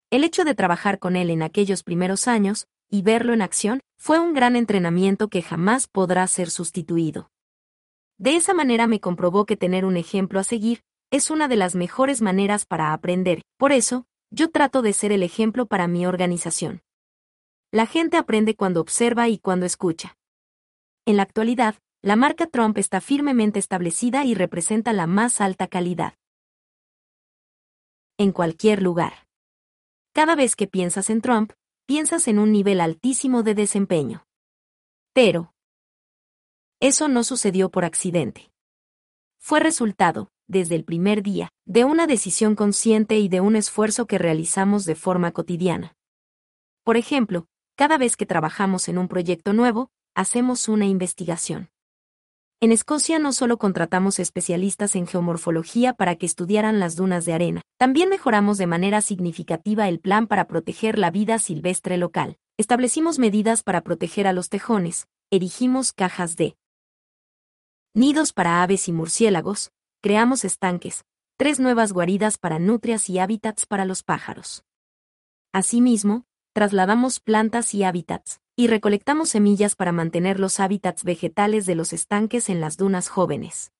El 0.09 0.23
hecho 0.23 0.43
de 0.43 0.55
trabajar 0.55 0.99
con 0.99 1.15
él 1.15 1.29
en 1.29 1.41
aquellos 1.41 1.83
primeros 1.83 2.27
años, 2.27 2.67
y 2.89 3.01
verlo 3.01 3.33
en 3.33 3.41
acción, 3.41 3.79
fue 3.97 4.19
un 4.19 4.33
gran 4.33 4.55
entrenamiento 4.55 5.29
que 5.29 5.41
jamás 5.41 5.87
podrá 5.87 6.27
ser 6.27 6.49
sustituido. 6.49 7.31
De 8.17 8.35
esa 8.35 8.53
manera 8.53 8.87
me 8.87 8.99
comprobó 8.99 9.45
que 9.45 9.57
tener 9.57 9.85
un 9.85 9.97
ejemplo 9.97 10.39
a 10.39 10.43
seguir 10.43 10.81
es 11.11 11.29
una 11.29 11.47
de 11.47 11.55
las 11.55 11.75
mejores 11.75 12.21
maneras 12.21 12.65
para 12.65 12.93
aprender, 12.93 13.41
por 13.57 13.71
eso, 13.71 14.05
yo 14.29 14.49
trato 14.49 14.81
de 14.81 14.93
ser 14.93 15.11
el 15.11 15.23
ejemplo 15.23 15.65
para 15.65 15.87
mi 15.87 16.05
organización. 16.05 16.81
La 17.71 17.85
gente 17.85 18.17
aprende 18.17 18.55
cuando 18.55 18.81
observa 18.81 19.27
y 19.27 19.37
cuando 19.37 19.65
escucha. 19.65 20.17
En 21.05 21.17
la 21.17 21.23
actualidad, 21.23 21.75
la 22.03 22.15
marca 22.15 22.47
Trump 22.47 22.79
está 22.79 22.99
firmemente 22.99 23.59
establecida 23.59 24.25
y 24.25 24.33
representa 24.33 24.91
la 24.91 25.05
más 25.05 25.39
alta 25.39 25.67
calidad. 25.67 26.15
En 28.17 28.31
cualquier 28.31 28.81
lugar. 28.81 29.27
Cada 30.11 30.35
vez 30.35 30.55
que 30.55 30.67
piensas 30.67 31.09
en 31.11 31.21
Trump, 31.21 31.53
piensas 31.85 32.27
en 32.27 32.39
un 32.39 32.51
nivel 32.51 32.81
altísimo 32.81 33.43
de 33.43 33.53
desempeño. 33.53 34.25
Pero, 35.13 35.53
eso 36.79 37.07
no 37.07 37.23
sucedió 37.23 37.69
por 37.69 37.85
accidente. 37.85 38.51
Fue 39.37 39.59
resultado, 39.59 40.31
desde 40.47 40.75
el 40.75 40.83
primer 40.83 41.21
día, 41.21 41.49
de 41.65 41.85
una 41.85 42.07
decisión 42.07 42.55
consciente 42.55 43.19
y 43.19 43.29
de 43.29 43.41
un 43.41 43.55
esfuerzo 43.55 44.07
que 44.07 44.17
realizamos 44.17 44.85
de 44.85 44.95
forma 44.95 45.31
cotidiana. 45.31 45.95
Por 46.83 46.97
ejemplo, 46.97 47.45
cada 47.75 47.99
vez 47.99 48.17
que 48.17 48.25
trabajamos 48.25 48.89
en 48.89 48.97
un 48.97 49.07
proyecto 49.07 49.53
nuevo, 49.53 49.91
hacemos 50.15 50.67
una 50.67 50.85
investigación. 50.87 51.69
En 52.63 52.71
Escocia 52.71 53.17
no 53.17 53.33
solo 53.33 53.57
contratamos 53.57 54.19
especialistas 54.19 54.95
en 54.95 55.07
geomorfología 55.07 55.95
para 55.95 56.15
que 56.15 56.27
estudiaran 56.27 56.79
las 56.79 56.95
dunas 56.95 57.25
de 57.25 57.33
arena, 57.33 57.63
también 57.79 58.07
mejoramos 58.09 58.59
de 58.59 58.67
manera 58.67 59.01
significativa 59.01 59.89
el 59.89 59.99
plan 59.99 60.27
para 60.27 60.45
proteger 60.45 60.99
la 60.99 61.09
vida 61.09 61.39
silvestre 61.39 61.97
local. 61.97 62.37
Establecimos 62.59 63.17
medidas 63.17 63.63
para 63.63 63.81
proteger 63.81 64.27
a 64.27 64.33
los 64.33 64.49
tejones, 64.49 65.07
erigimos 65.31 65.91
cajas 65.91 66.35
de 66.35 66.55
nidos 67.95 68.31
para 68.31 68.61
aves 68.61 68.87
y 68.87 68.91
murciélagos, 68.91 69.71
creamos 69.99 70.45
estanques, 70.45 71.03
tres 71.37 71.59
nuevas 71.59 71.93
guaridas 71.93 72.37
para 72.37 72.59
nutrias 72.59 73.09
y 73.09 73.17
hábitats 73.17 73.65
para 73.65 73.85
los 73.85 74.03
pájaros. 74.03 74.63
Asimismo, 75.51 76.25
trasladamos 76.53 77.21
plantas 77.21 77.73
y 77.73 77.83
hábitats, 77.83 78.39
y 78.55 78.67
recolectamos 78.67 79.29
semillas 79.29 79.75
para 79.75 79.91
mantener 79.91 80.39
los 80.39 80.59
hábitats 80.59 81.03
vegetales 81.03 81.65
de 81.65 81.75
los 81.75 81.93
estanques 81.93 82.49
en 82.49 82.61
las 82.61 82.77
dunas 82.77 83.09
jóvenes. 83.09 83.71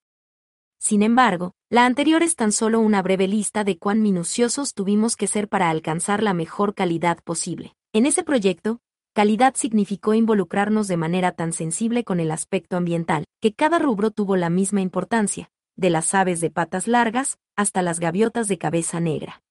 Sin 0.80 1.03
embargo, 1.03 1.53
la 1.69 1.85
anterior 1.85 2.24
es 2.24 2.35
tan 2.35 2.51
solo 2.51 2.80
una 2.80 3.03
breve 3.03 3.27
lista 3.27 3.64
de 3.64 3.77
cuán 3.77 4.01
minuciosos 4.01 4.74
tuvimos 4.74 5.16
que 5.16 5.27
ser 5.27 5.48
para 5.48 5.69
alcanzar 5.69 6.24
la 6.24 6.33
mejor 6.33 6.74
calidad 6.74 7.19
posible. 7.24 7.75
En 7.93 8.08
ese 8.08 8.24
proyecto, 8.24 8.80
calidad 9.14 9.53
significó 9.56 10.16
involucrarnos 10.16 10.88
de 10.88 10.98
manera 10.98 11.33
tan 11.33 11.53
sensible 11.53 12.03
con 12.03 12.19
el 12.19 12.32
aspecto 12.32 12.77
ambiental, 12.77 13.25
que 13.41 13.53
cada 13.53 13.77
rubro 13.77 14.09
tuvo 14.09 14.38
la 14.38 14.50
misma 14.50 14.82
importancia, 14.82 15.51
de 15.75 15.91
las 15.91 16.16
aves 16.16 16.41
de 16.41 16.50
patas 16.50 16.88
largas 16.88 17.38
hasta 17.56 17.82
las 17.82 18.00
gaviotas 18.00 18.48
de 18.48 18.58
cabeza 18.58 19.00
negra. 19.00 19.43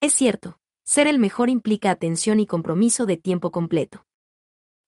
Es 0.00 0.14
cierto, 0.14 0.58
ser 0.82 1.06
el 1.06 1.18
mejor 1.18 1.48
implica 1.48 1.90
atención 1.90 2.40
y 2.40 2.46
compromiso 2.46 3.06
de 3.06 3.16
tiempo 3.16 3.52
completo. 3.52 4.04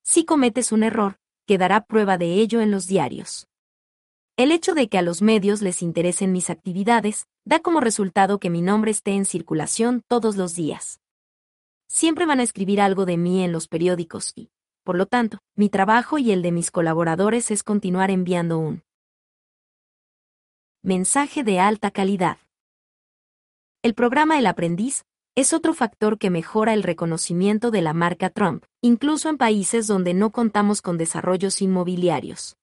Si 0.05 0.25
cometes 0.25 0.73
un 0.73 0.83
error, 0.83 1.19
quedará 1.47 1.85
prueba 1.85 2.19
de 2.19 2.35
ello 2.35 2.61
en 2.61 2.71
los 2.71 2.87
diarios. 2.87 3.49
El 4.37 4.51
hecho 4.51 4.75
de 4.75 4.89
que 4.89 4.99
a 4.99 5.03
los 5.03 5.23
medios 5.23 5.63
les 5.63 5.83
interesen 5.83 6.33
mis 6.33 6.51
actividades, 6.51 7.27
da 7.45 7.61
como 7.61 7.81
resultado 7.81 8.39
que 8.39 8.51
mi 8.51 8.63
nombre 8.63 8.91
esté 8.91 9.13
en 9.13 9.25
circulación 9.25 10.03
todos 10.09 10.37
los 10.37 10.55
días. 10.55 11.01
Siempre 11.87 12.27
van 12.27 12.41
a 12.41 12.43
escribir 12.43 12.81
algo 12.81 13.05
de 13.05 13.17
mí 13.17 13.45
en 13.45 13.53
los 13.53 13.69
periódicos 13.69 14.33
y, 14.35 14.51
por 14.83 14.97
lo 14.97 15.07
tanto, 15.07 15.39
mi 15.55 15.69
trabajo 15.69 16.19
y 16.19 16.33
el 16.33 16.43
de 16.43 16.51
mis 16.51 16.71
colaboradores 16.71 17.51
es 17.51 17.63
continuar 17.63 18.11
enviando 18.11 18.59
un 18.59 18.83
mensaje 20.83 21.45
de 21.45 21.61
alta 21.61 21.91
calidad. 21.91 22.39
El 23.83 23.95
programa 23.95 24.39
El 24.39 24.47
Aprendiz 24.47 25.05
es 25.35 25.55
otro 25.55 25.73
factor 25.73 26.19
que 26.19 26.29
mejora 26.29 26.75
el 26.75 26.83
reconocimiento 26.83 27.71
de 27.71 27.81
la 27.81 27.95
marca 27.95 28.29
Trump, 28.29 28.65
incluso 28.83 29.31
en 29.31 29.39
países 29.39 29.87
donde 29.87 30.13
no 30.13 30.31
contamos 30.31 30.83
con 30.83 30.99
desarrollos 30.99 31.63
inmobiliarios. 31.63 32.57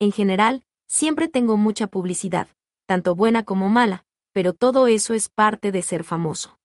En 0.00 0.10
general, 0.10 0.64
siempre 0.88 1.28
tengo 1.28 1.56
mucha 1.56 1.86
publicidad, 1.86 2.48
tanto 2.86 3.14
buena 3.14 3.44
como 3.44 3.68
mala, 3.68 4.04
pero 4.32 4.52
todo 4.52 4.88
eso 4.88 5.14
es 5.14 5.28
parte 5.28 5.70
de 5.70 5.82
ser 5.82 6.02
famoso. 6.02 6.58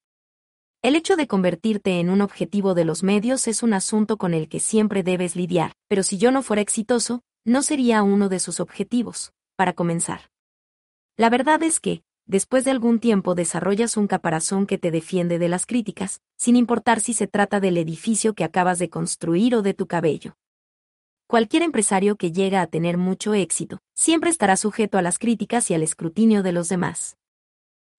El 0.82 0.95
hecho 0.95 1.16
de 1.16 1.27
convertirte 1.27 2.00
en 2.00 2.09
un 2.09 2.22
objetivo 2.22 2.74
de 2.74 2.85
los 2.85 3.03
medios 3.03 3.48
es 3.48 3.61
un 3.61 3.74
asunto 3.74 4.17
con 4.17 4.33
el 4.33 4.50
que 4.50 4.59
siempre 4.59 5.03
debes 5.03 5.35
lidiar, 5.35 5.74
pero 5.88 6.01
si 6.01 6.17
yo 6.17 6.32
no 6.32 6.41
fuera 6.41 6.64
exitoso, 6.64 7.22
no 7.45 7.61
sería 7.61 8.01
uno 8.01 8.27
de 8.27 8.40
sus 8.40 8.59
objetivos, 8.59 9.32
para 9.56 9.74
comenzar. 9.74 10.32
La 11.16 11.30
verdad 11.30 11.61
es 11.61 11.80
que, 11.80 12.01
después 12.31 12.63
de 12.63 12.71
algún 12.71 12.99
tiempo 12.99 13.35
desarrollas 13.35 13.97
un 13.97 14.07
caparazón 14.07 14.65
que 14.65 14.77
te 14.77 14.89
defiende 14.89 15.37
de 15.37 15.49
las 15.49 15.65
críticas, 15.65 16.21
sin 16.37 16.55
importar 16.55 17.01
si 17.01 17.13
se 17.13 17.27
trata 17.27 17.59
del 17.59 17.75
edificio 17.75 18.35
que 18.35 18.45
acabas 18.45 18.79
de 18.79 18.89
construir 18.89 19.53
o 19.53 19.61
de 19.61 19.73
tu 19.73 19.85
cabello. 19.85 20.37
Cualquier 21.27 21.61
empresario 21.61 22.15
que 22.15 22.31
llega 22.31 22.61
a 22.61 22.67
tener 22.67 22.97
mucho 22.97 23.33
éxito, 23.33 23.79
siempre 23.95 24.29
estará 24.29 24.55
sujeto 24.55 24.97
a 24.97 25.01
las 25.01 25.19
críticas 25.19 25.69
y 25.71 25.73
al 25.73 25.83
escrutinio 25.83 26.41
de 26.41 26.53
los 26.53 26.69
demás. 26.69 27.17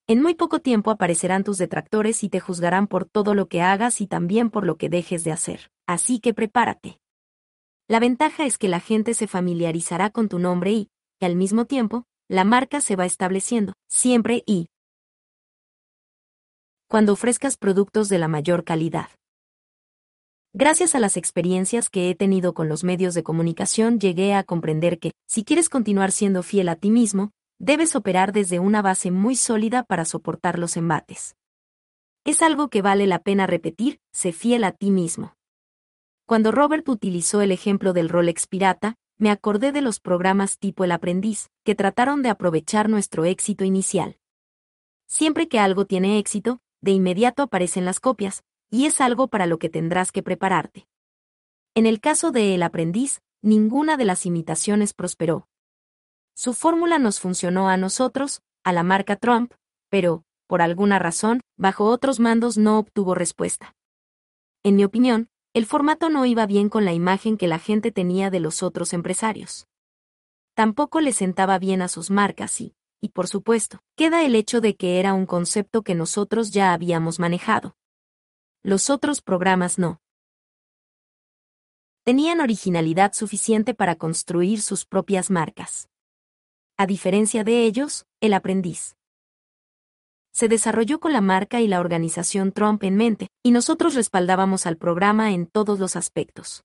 En 0.06 0.22
muy 0.22 0.34
poco 0.34 0.60
tiempo 0.60 0.90
aparecerán 0.90 1.44
tus 1.44 1.58
detractores 1.58 2.24
y 2.24 2.30
te 2.30 2.40
juzgarán 2.40 2.86
por 2.86 3.04
todo 3.04 3.34
lo 3.34 3.48
que 3.48 3.60
hagas 3.60 4.00
y 4.00 4.06
también 4.06 4.48
por 4.48 4.64
lo 4.64 4.78
que 4.78 4.88
dejes 4.88 5.24
de 5.24 5.32
hacer, 5.32 5.70
así 5.86 6.20
que 6.20 6.32
prepárate. 6.32 7.00
La 7.86 8.00
ventaja 8.00 8.46
es 8.46 8.56
que 8.56 8.68
la 8.68 8.80
gente 8.80 9.12
se 9.12 9.26
familiarizará 9.26 10.08
con 10.08 10.30
tu 10.30 10.38
nombre 10.38 10.72
y, 10.72 10.88
al 11.20 11.36
mismo 11.36 11.66
tiempo, 11.66 12.06
la 12.32 12.44
marca 12.44 12.80
se 12.80 12.96
va 12.96 13.04
estableciendo, 13.04 13.74
siempre 13.90 14.42
y 14.46 14.70
cuando 16.88 17.12
ofrezcas 17.12 17.58
productos 17.58 18.08
de 18.08 18.18
la 18.18 18.26
mayor 18.26 18.64
calidad. 18.64 19.10
Gracias 20.54 20.94
a 20.94 20.98
las 20.98 21.18
experiencias 21.18 21.90
que 21.90 22.08
he 22.08 22.14
tenido 22.14 22.54
con 22.54 22.70
los 22.70 22.84
medios 22.84 23.12
de 23.12 23.22
comunicación 23.22 24.00
llegué 24.00 24.32
a 24.32 24.44
comprender 24.44 24.98
que, 24.98 25.12
si 25.28 25.44
quieres 25.44 25.68
continuar 25.68 26.10
siendo 26.10 26.42
fiel 26.42 26.70
a 26.70 26.76
ti 26.76 26.90
mismo, 26.90 27.32
debes 27.58 27.94
operar 27.94 28.32
desde 28.32 28.60
una 28.60 28.80
base 28.80 29.10
muy 29.10 29.36
sólida 29.36 29.82
para 29.82 30.06
soportar 30.06 30.58
los 30.58 30.78
embates. 30.78 31.36
Es 32.24 32.40
algo 32.40 32.68
que 32.70 32.80
vale 32.80 33.06
la 33.06 33.18
pena 33.18 33.46
repetir, 33.46 34.00
sé 34.10 34.32
fiel 34.32 34.64
a 34.64 34.72
ti 34.72 34.90
mismo. 34.90 35.34
Cuando 36.24 36.50
Robert 36.50 36.88
utilizó 36.88 37.42
el 37.42 37.52
ejemplo 37.52 37.92
del 37.92 38.08
Rolex 38.08 38.46
pirata, 38.46 38.96
me 39.22 39.30
acordé 39.30 39.70
de 39.70 39.82
los 39.82 40.00
programas 40.00 40.58
tipo 40.58 40.82
El 40.82 40.90
aprendiz, 40.90 41.48
que 41.62 41.76
trataron 41.76 42.22
de 42.22 42.28
aprovechar 42.28 42.88
nuestro 42.88 43.24
éxito 43.24 43.62
inicial. 43.62 44.18
Siempre 45.06 45.46
que 45.46 45.60
algo 45.60 45.84
tiene 45.84 46.18
éxito, 46.18 46.58
de 46.80 46.90
inmediato 46.90 47.44
aparecen 47.44 47.84
las 47.84 48.00
copias, 48.00 48.42
y 48.68 48.86
es 48.86 49.00
algo 49.00 49.28
para 49.28 49.46
lo 49.46 49.60
que 49.60 49.68
tendrás 49.68 50.10
que 50.10 50.24
prepararte. 50.24 50.88
En 51.76 51.86
el 51.86 52.00
caso 52.00 52.32
de 52.32 52.56
El 52.56 52.64
aprendiz, 52.64 53.22
ninguna 53.42 53.96
de 53.96 54.06
las 54.06 54.26
imitaciones 54.26 54.92
prosperó. 54.92 55.46
Su 56.34 56.52
fórmula 56.52 56.98
nos 56.98 57.20
funcionó 57.20 57.68
a 57.68 57.76
nosotros, 57.76 58.42
a 58.64 58.72
la 58.72 58.82
marca 58.82 59.14
Trump, 59.14 59.54
pero, 59.88 60.24
por 60.48 60.62
alguna 60.62 60.98
razón, 60.98 61.42
bajo 61.56 61.84
otros 61.84 62.18
mandos 62.18 62.58
no 62.58 62.76
obtuvo 62.76 63.14
respuesta. 63.14 63.76
En 64.64 64.74
mi 64.74 64.82
opinión, 64.82 65.28
el 65.54 65.66
formato 65.66 66.08
no 66.08 66.24
iba 66.24 66.46
bien 66.46 66.70
con 66.70 66.84
la 66.84 66.94
imagen 66.94 67.36
que 67.36 67.46
la 67.46 67.58
gente 67.58 67.92
tenía 67.92 68.30
de 68.30 68.40
los 68.40 68.62
otros 68.62 68.94
empresarios. 68.94 69.68
Tampoco 70.54 71.00
le 71.00 71.12
sentaba 71.12 71.58
bien 71.58 71.82
a 71.82 71.88
sus 71.88 72.10
marcas 72.10 72.60
y, 72.60 72.74
y 73.00 73.10
por 73.10 73.28
supuesto, 73.28 73.82
queda 73.94 74.24
el 74.24 74.34
hecho 74.34 74.60
de 74.60 74.76
que 74.76 74.98
era 74.98 75.12
un 75.12 75.26
concepto 75.26 75.82
que 75.82 75.94
nosotros 75.94 76.52
ya 76.52 76.72
habíamos 76.72 77.18
manejado. 77.18 77.76
Los 78.62 78.88
otros 78.88 79.20
programas 79.20 79.78
no 79.78 80.00
tenían 82.04 82.40
originalidad 82.40 83.12
suficiente 83.12 83.74
para 83.74 83.96
construir 83.96 84.60
sus 84.62 84.86
propias 84.86 85.30
marcas. 85.30 85.88
A 86.76 86.86
diferencia 86.86 87.44
de 87.44 87.64
ellos, 87.64 88.06
el 88.20 88.34
aprendiz 88.34 88.96
se 90.32 90.48
desarrolló 90.48 90.98
con 90.98 91.12
la 91.12 91.20
marca 91.20 91.60
y 91.60 91.68
la 91.68 91.80
organización 91.80 92.52
Trump 92.52 92.82
en 92.84 92.96
mente, 92.96 93.28
y 93.42 93.50
nosotros 93.52 93.94
respaldábamos 93.94 94.66
al 94.66 94.76
programa 94.76 95.32
en 95.32 95.46
todos 95.46 95.78
los 95.78 95.94
aspectos. 95.94 96.64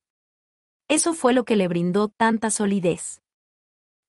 Eso 0.87 1.13
fue 1.13 1.33
lo 1.33 1.45
que 1.45 1.55
le 1.55 1.67
brindó 1.67 2.07
tanta 2.07 2.49
solidez. 2.49 3.21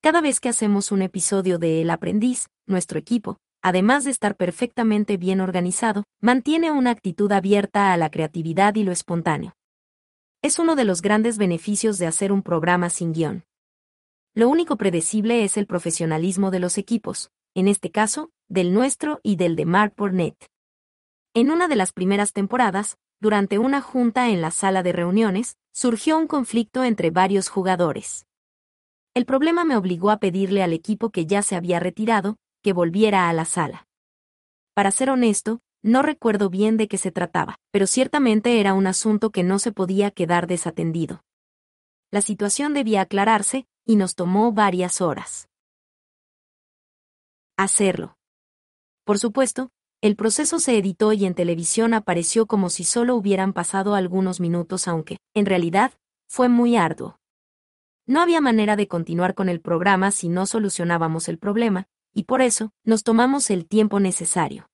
Cada 0.01 0.21
vez 0.21 0.39
que 0.39 0.49
hacemos 0.49 0.91
un 0.91 1.01
episodio 1.01 1.59
de 1.59 1.81
El 1.81 1.89
aprendiz, 1.89 2.47
nuestro 2.65 2.97
equipo, 2.97 3.37
además 3.61 4.05
de 4.05 4.11
estar 4.11 4.35
perfectamente 4.35 5.17
bien 5.17 5.41
organizado, 5.41 6.05
mantiene 6.21 6.71
una 6.71 6.91
actitud 6.91 7.31
abierta 7.31 7.91
a 7.93 7.97
la 7.97 8.09
creatividad 8.09 8.75
y 8.75 8.83
lo 8.83 8.91
espontáneo 8.91 9.53
es 10.41 10.57
uno 10.57 10.75
de 10.75 10.85
los 10.85 11.01
grandes 11.01 11.37
beneficios 11.37 11.97
de 11.97 12.07
hacer 12.07 12.31
un 12.31 12.43
programa 12.43 12.89
sin 12.89 13.11
guion. 13.11 13.43
Lo 14.33 14.47
único 14.47 14.77
predecible 14.77 15.43
es 15.43 15.57
el 15.57 15.67
profesionalismo 15.67 16.49
de 16.49 16.59
los 16.59 16.77
equipos, 16.77 17.29
en 17.55 17.67
este 17.67 17.91
caso, 17.91 18.31
del 18.49 18.73
nuestro 18.73 19.19
y 19.23 19.35
del 19.35 19.55
de 19.55 19.65
Mark 19.65 19.93
Burnett. 19.95 20.49
En 21.33 21.51
una 21.51 21.67
de 21.67 21.75
las 21.75 21.93
primeras 21.93 22.33
temporadas, 22.33 22.97
durante 23.21 23.59
una 23.59 23.81
junta 23.81 24.29
en 24.29 24.41
la 24.41 24.51
sala 24.51 24.83
de 24.83 24.91
reuniones, 24.91 25.57
surgió 25.71 26.17
un 26.17 26.27
conflicto 26.27 26.83
entre 26.83 27.11
varios 27.11 27.49
jugadores. 27.49 28.25
El 29.13 29.25
problema 29.25 29.63
me 29.63 29.77
obligó 29.77 30.09
a 30.09 30.17
pedirle 30.17 30.63
al 30.63 30.73
equipo 30.73 31.09
que 31.11 31.25
ya 31.25 31.41
se 31.41 31.55
había 31.55 31.79
retirado, 31.79 32.37
que 32.61 32.73
volviera 32.73 33.29
a 33.29 33.33
la 33.33 33.45
sala. 33.45 33.87
Para 34.73 34.91
ser 34.91 35.09
honesto, 35.09 35.61
no 35.81 36.01
recuerdo 36.01 36.49
bien 36.49 36.77
de 36.77 36.87
qué 36.87 36.97
se 36.97 37.11
trataba, 37.11 37.57
pero 37.71 37.87
ciertamente 37.87 38.59
era 38.59 38.73
un 38.73 38.87
asunto 38.87 39.31
que 39.31 39.43
no 39.43 39.59
se 39.59 39.71
podía 39.71 40.11
quedar 40.11 40.47
desatendido. 40.47 41.23
La 42.11 42.21
situación 42.21 42.73
debía 42.73 43.01
aclararse, 43.01 43.67
y 43.85 43.95
nos 43.95 44.15
tomó 44.15 44.51
varias 44.51 45.01
horas. 45.01 45.47
Hacerlo. 47.57 48.18
Por 49.09 49.17
supuesto, 49.17 49.71
el 50.01 50.15
proceso 50.15 50.59
se 50.59 50.77
editó 50.77 51.13
y 51.13 51.25
en 51.25 51.33
televisión 51.33 51.95
apareció 51.95 52.45
como 52.45 52.69
si 52.69 52.83
solo 52.83 53.15
hubieran 53.15 53.53
pasado 53.53 53.95
algunos 53.95 54.39
minutos, 54.39 54.87
aunque, 54.87 55.17
en 55.33 55.47
realidad, 55.47 55.93
fue 56.27 56.47
muy 56.47 56.75
arduo. 56.75 57.17
No 58.05 58.21
había 58.21 58.39
manera 58.39 58.75
de 58.75 58.87
continuar 58.87 59.33
con 59.33 59.49
el 59.49 59.61
programa 59.61 60.11
si 60.11 60.29
no 60.29 60.45
solucionábamos 60.45 61.27
el 61.27 61.39
problema, 61.39 61.87
y 62.13 62.25
por 62.25 62.43
eso, 62.43 62.71
nos 62.83 63.01
tomamos 63.01 63.49
el 63.49 63.67
tiempo 63.67 63.99
necesario. 63.99 64.69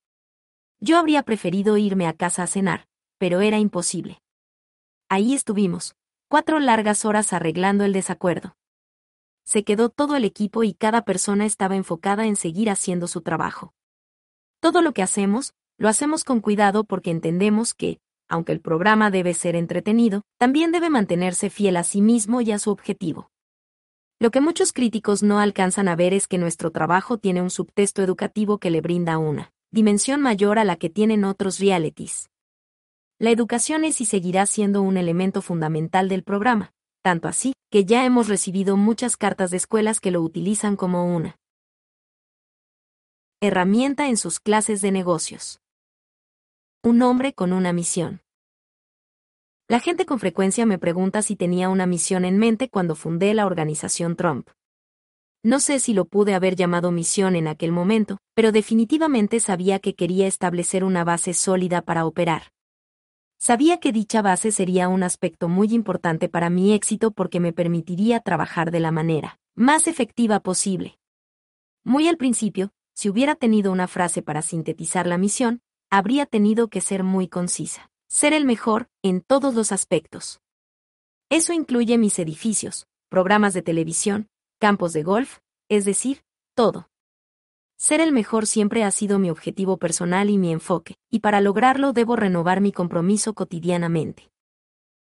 Yo 0.81 0.97
habría 0.97 1.23
preferido 1.23 1.77
irme 1.77 2.05
a 2.05 2.11
casa 2.11 2.43
a 2.43 2.47
cenar, 2.47 2.89
pero 3.17 3.39
era 3.39 3.57
imposible. 3.57 4.21
Ahí 5.07 5.33
estuvimos, 5.33 5.95
cuatro 6.27 6.59
largas 6.59 7.05
horas 7.05 7.31
arreglando 7.31 7.85
el 7.85 7.93
desacuerdo. 7.93 8.57
Se 9.45 9.63
quedó 9.63 9.87
todo 9.87 10.17
el 10.17 10.25
equipo 10.25 10.65
y 10.65 10.73
cada 10.73 11.05
persona 11.05 11.45
estaba 11.45 11.77
enfocada 11.77 12.25
en 12.25 12.35
seguir 12.35 12.69
haciendo 12.69 13.07
su 13.07 13.21
trabajo. 13.21 13.71
Todo 14.65 14.81
lo 14.81 14.93
que 14.93 15.03
hacemos, 15.03 15.53
lo 15.77 15.89
hacemos 15.89 16.23
con 16.23 16.41
cuidado 16.41 16.85
porque 16.85 17.11
entendemos 17.11 17.75
que, 17.75 17.99
aunque 18.27 18.51
el 18.51 18.61
programa 18.61 19.11
debe 19.11 19.35
ser 19.35 19.55
entretenido, 19.55 20.23
también 20.39 20.71
debe 20.71 20.89
mantenerse 20.89 21.51
fiel 21.51 21.77
a 21.77 21.83
sí 21.83 22.01
mismo 22.01 22.41
y 22.41 22.51
a 22.51 22.57
su 22.57 22.71
objetivo. 22.71 23.29
Lo 24.19 24.31
que 24.31 24.41
muchos 24.41 24.73
críticos 24.73 25.21
no 25.21 25.37
alcanzan 25.37 25.87
a 25.87 25.95
ver 25.95 26.15
es 26.15 26.27
que 26.27 26.39
nuestro 26.39 26.71
trabajo 26.71 27.19
tiene 27.19 27.43
un 27.43 27.51
subtexto 27.51 28.01
educativo 28.01 28.57
que 28.57 28.71
le 28.71 28.81
brinda 28.81 29.19
una 29.19 29.51
dimensión 29.69 30.19
mayor 30.19 30.57
a 30.57 30.63
la 30.63 30.77
que 30.77 30.89
tienen 30.89 31.25
otros 31.25 31.59
realities. 31.59 32.31
La 33.19 33.29
educación 33.29 33.85
es 33.85 34.01
y 34.01 34.05
seguirá 34.05 34.47
siendo 34.47 34.81
un 34.81 34.97
elemento 34.97 35.43
fundamental 35.43 36.09
del 36.09 36.23
programa, 36.23 36.73
tanto 37.03 37.27
así, 37.27 37.53
que 37.69 37.85
ya 37.85 38.03
hemos 38.03 38.29
recibido 38.29 38.77
muchas 38.77 39.15
cartas 39.15 39.51
de 39.51 39.57
escuelas 39.57 39.99
que 39.99 40.09
lo 40.09 40.23
utilizan 40.23 40.75
como 40.75 41.05
una 41.15 41.37
herramienta 43.47 44.07
en 44.07 44.17
sus 44.17 44.39
clases 44.39 44.81
de 44.81 44.91
negocios. 44.91 45.61
Un 46.83 47.01
hombre 47.01 47.33
con 47.33 47.53
una 47.53 47.73
misión. 47.73 48.21
La 49.67 49.79
gente 49.79 50.05
con 50.05 50.19
frecuencia 50.19 50.65
me 50.65 50.77
pregunta 50.77 51.21
si 51.21 51.35
tenía 51.35 51.69
una 51.69 51.85
misión 51.85 52.25
en 52.25 52.37
mente 52.37 52.69
cuando 52.69 52.95
fundé 52.95 53.33
la 53.33 53.45
organización 53.45 54.15
Trump. 54.15 54.49
No 55.41 55.59
sé 55.59 55.79
si 55.79 55.93
lo 55.93 56.05
pude 56.05 56.33
haber 56.33 56.55
llamado 56.55 56.91
misión 56.91 57.35
en 57.35 57.47
aquel 57.47 57.71
momento, 57.71 58.17
pero 58.33 58.51
definitivamente 58.51 59.39
sabía 59.39 59.79
que 59.79 59.95
quería 59.95 60.27
establecer 60.27 60.83
una 60.83 61.03
base 61.03 61.33
sólida 61.33 61.81
para 61.81 62.05
operar. 62.05 62.51
Sabía 63.37 63.79
que 63.79 63.91
dicha 63.91 64.21
base 64.21 64.51
sería 64.51 64.87
un 64.87 65.03
aspecto 65.03 65.49
muy 65.49 65.73
importante 65.73 66.29
para 66.29 66.49
mi 66.49 66.73
éxito 66.73 67.11
porque 67.11 67.39
me 67.39 67.53
permitiría 67.53 68.19
trabajar 68.19 68.71
de 68.71 68.79
la 68.79 68.91
manera 68.91 69.39
más 69.55 69.87
efectiva 69.87 70.41
posible. 70.41 70.99
Muy 71.83 72.07
al 72.07 72.17
principio, 72.17 72.71
si 72.95 73.09
hubiera 73.09 73.35
tenido 73.35 73.71
una 73.71 73.87
frase 73.87 74.21
para 74.21 74.41
sintetizar 74.41 75.05
la 75.05 75.17
misión, 75.17 75.61
habría 75.91 76.25
tenido 76.25 76.69
que 76.69 76.81
ser 76.81 77.03
muy 77.03 77.27
concisa. 77.27 77.91
Ser 78.07 78.33
el 78.33 78.45
mejor, 78.45 78.87
en 79.03 79.21
todos 79.21 79.53
los 79.53 79.71
aspectos. 79.71 80.39
Eso 81.29 81.51
incluye 81.51 81.97
mis 81.97 82.17
edificios, 82.19 82.87
programas 83.09 83.53
de 83.53 83.61
televisión, 83.61 84.29
campos 84.59 84.93
de 84.93 85.03
golf, 85.03 85.39
es 85.69 85.83
decir, 85.83 86.23
todo. 86.55 86.89
Ser 87.77 87.99
el 87.99 88.13
mejor 88.13 88.47
siempre 88.47 88.85
ha 88.85 88.91
sido 88.91 89.19
mi 89.19 89.29
objetivo 89.29 89.77
personal 89.77 90.29
y 90.29 90.37
mi 90.37 90.53
enfoque, 90.53 90.95
y 91.11 91.19
para 91.19 91.41
lograrlo 91.41 91.91
debo 91.91 92.15
renovar 92.15 92.61
mi 92.61 92.71
compromiso 92.71 93.33
cotidianamente. 93.33 94.29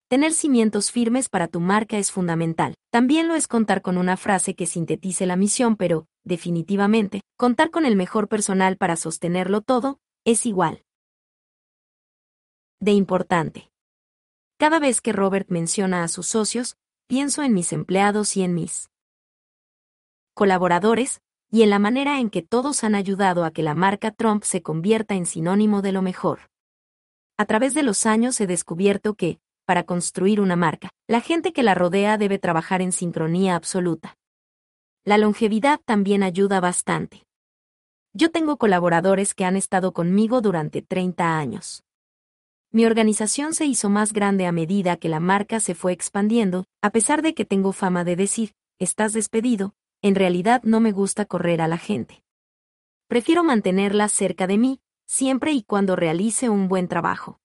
Tener 0.08 0.32
cimientos 0.32 0.90
firmes 0.90 1.28
para 1.28 1.47
tu 1.47 1.60
marca 1.60 1.98
es 1.98 2.10
fundamental. 2.10 2.74
También 2.90 3.28
lo 3.28 3.36
es 3.36 3.47
contar 3.47 3.82
con 3.82 3.97
una 3.97 4.16
frase 4.16 4.55
que 4.55 4.66
sintetice 4.66 5.26
la 5.26 5.36
misión, 5.36 5.76
pero, 5.76 6.06
definitivamente, 6.26 7.22
contar 7.38 7.70
con 7.70 7.86
el 7.86 7.96
mejor 7.96 8.28
personal 8.28 8.76
para 8.76 8.96
sostenerlo 8.96 9.62
todo, 9.62 10.00
es 10.24 10.44
igual. 10.44 10.84
De 12.80 12.90
importante. 12.90 13.70
Cada 14.58 14.78
vez 14.78 15.00
que 15.00 15.12
Robert 15.12 15.48
menciona 15.50 16.02
a 16.02 16.08
sus 16.08 16.26
socios, 16.26 16.76
pienso 17.06 17.42
en 17.42 17.55
mis 17.55 17.72
empleados 17.72 18.36
y 18.36 18.42
en 18.42 18.55
mis 18.55 18.90
colaboradores, 20.34 21.20
y 21.50 21.62
en 21.62 21.70
la 21.70 21.78
manera 21.78 22.18
en 22.20 22.28
que 22.28 22.42
todos 22.42 22.82
han 22.84 22.94
ayudado 22.94 23.44
a 23.44 23.52
que 23.52 23.62
la 23.62 23.74
marca 23.74 24.10
Trump 24.10 24.42
se 24.42 24.62
convierta 24.62 25.14
en 25.14 25.24
sinónimo 25.24 25.80
de 25.80 25.92
lo 25.92 26.02
mejor. 26.02 26.50
A 27.38 27.46
través 27.46 27.73
de 27.73 27.82
los 27.82 28.05
años 28.05 28.41
he 28.41 28.46
descubierto 28.46 29.14
que, 29.14 29.39
para 29.64 29.84
construir 29.84 30.41
una 30.41 30.57
marca, 30.57 30.91
la 31.07 31.20
gente 31.20 31.52
que 31.52 31.62
la 31.62 31.75
rodea 31.75 32.18
debe 32.18 32.39
trabajar 32.39 32.82
en 32.82 32.92
sincronía 32.92 33.55
absoluta. 33.55 34.16
La 35.06 35.18
longevidad 35.18 35.80
también 35.84 36.24
ayuda 36.24 36.58
bastante. 36.58 37.22
Yo 38.12 38.32
tengo 38.32 38.56
colaboradores 38.56 39.34
que 39.34 39.44
han 39.44 39.55
estado 39.55 39.92
conmigo 39.92 40.40
durante 40.40 40.82
30 40.82 41.39
años. 41.39 41.84
Mi 42.72 42.86
organización 42.86 43.55
se 43.55 43.66
hizo 43.66 43.89
más 43.89 44.12
grande 44.12 44.46
a 44.46 44.52
medida 44.52 44.96
que 44.96 45.08
la 45.08 45.20
marca 45.20 45.60
se 45.60 45.76
fue 45.76 45.92
expandiendo, 45.92 46.64
a 46.82 46.90
pesar 46.90 47.22
de 47.22 47.34
que 47.34 47.44
tengo 47.44 47.72
fama 47.72 48.02
de 48.02 48.16
decir, 48.16 48.55
estás 48.80 49.12
despedido, 49.12 49.76
en 50.02 50.16
realidad 50.16 50.60
no 50.64 50.80
me 50.80 50.90
gusta 50.90 51.24
correr 51.24 51.60
a 51.60 51.68
la 51.68 51.78
gente. 51.78 52.24
Prefiero 53.06 53.44
mantenerla 53.44 54.08
cerca 54.08 54.48
de 54.48 54.58
mí, 54.58 54.80
siempre 55.06 55.52
y 55.52 55.62
cuando 55.62 55.94
realice 55.94 56.48
un 56.48 56.66
buen 56.66 56.89
trabajo. 56.89 57.39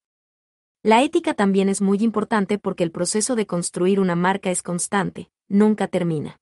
La 0.82 1.04
ética 1.04 1.36
también 1.36 1.70
es 1.70 1.80
muy 1.80 2.00
importante 2.00 2.58
porque 2.58 2.84
el 2.84 2.92
proceso 2.92 3.36
de 3.36 3.46
construir 3.46 4.00
una 4.00 4.16
marca 4.16 4.50
es 4.50 4.64
constante, 4.64 5.30
nunca 5.48 5.88
termina. 5.88 6.41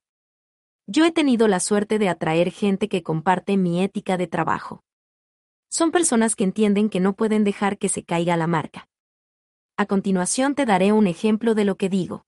Yo 0.92 1.06
he 1.06 1.12
tenido 1.12 1.48
la 1.48 1.60
suerte 1.60 2.00
de 2.00 2.10
atraer 2.10 2.50
gente 2.50 2.90
que 2.90 3.04
comparte 3.04 3.58
mi 3.58 3.84
ética 3.84 4.18
de 4.18 4.26
trabajo. 4.26 4.84
Son 5.70 5.92
personas 5.92 6.36
que 6.36 6.44
entienden 6.44 6.90
que 6.90 7.00
no 7.00 7.16
pueden 7.16 7.44
dejar 7.44 7.78
que 7.78 7.90
se 7.90 8.04
caiga 8.04 8.36
la 8.38 8.48
marca. 8.48 8.90
A 9.78 9.86
continuación 9.86 10.56
te 10.56 10.66
daré 10.66 10.92
un 10.92 11.06
ejemplo 11.06 11.54
de 11.54 11.64
lo 11.64 11.78
que 11.78 11.90
digo. 11.90 12.26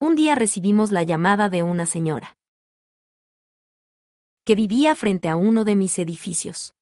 Un 0.00 0.16
día 0.16 0.34
recibimos 0.34 0.90
la 0.90 1.04
llamada 1.04 1.48
de 1.48 1.62
una 1.62 1.86
señora 1.86 2.36
que 4.44 4.56
vivía 4.56 4.96
frente 4.96 5.28
a 5.28 5.36
uno 5.36 5.64
de 5.64 5.76
mis 5.76 6.00
edificios. 6.00 6.74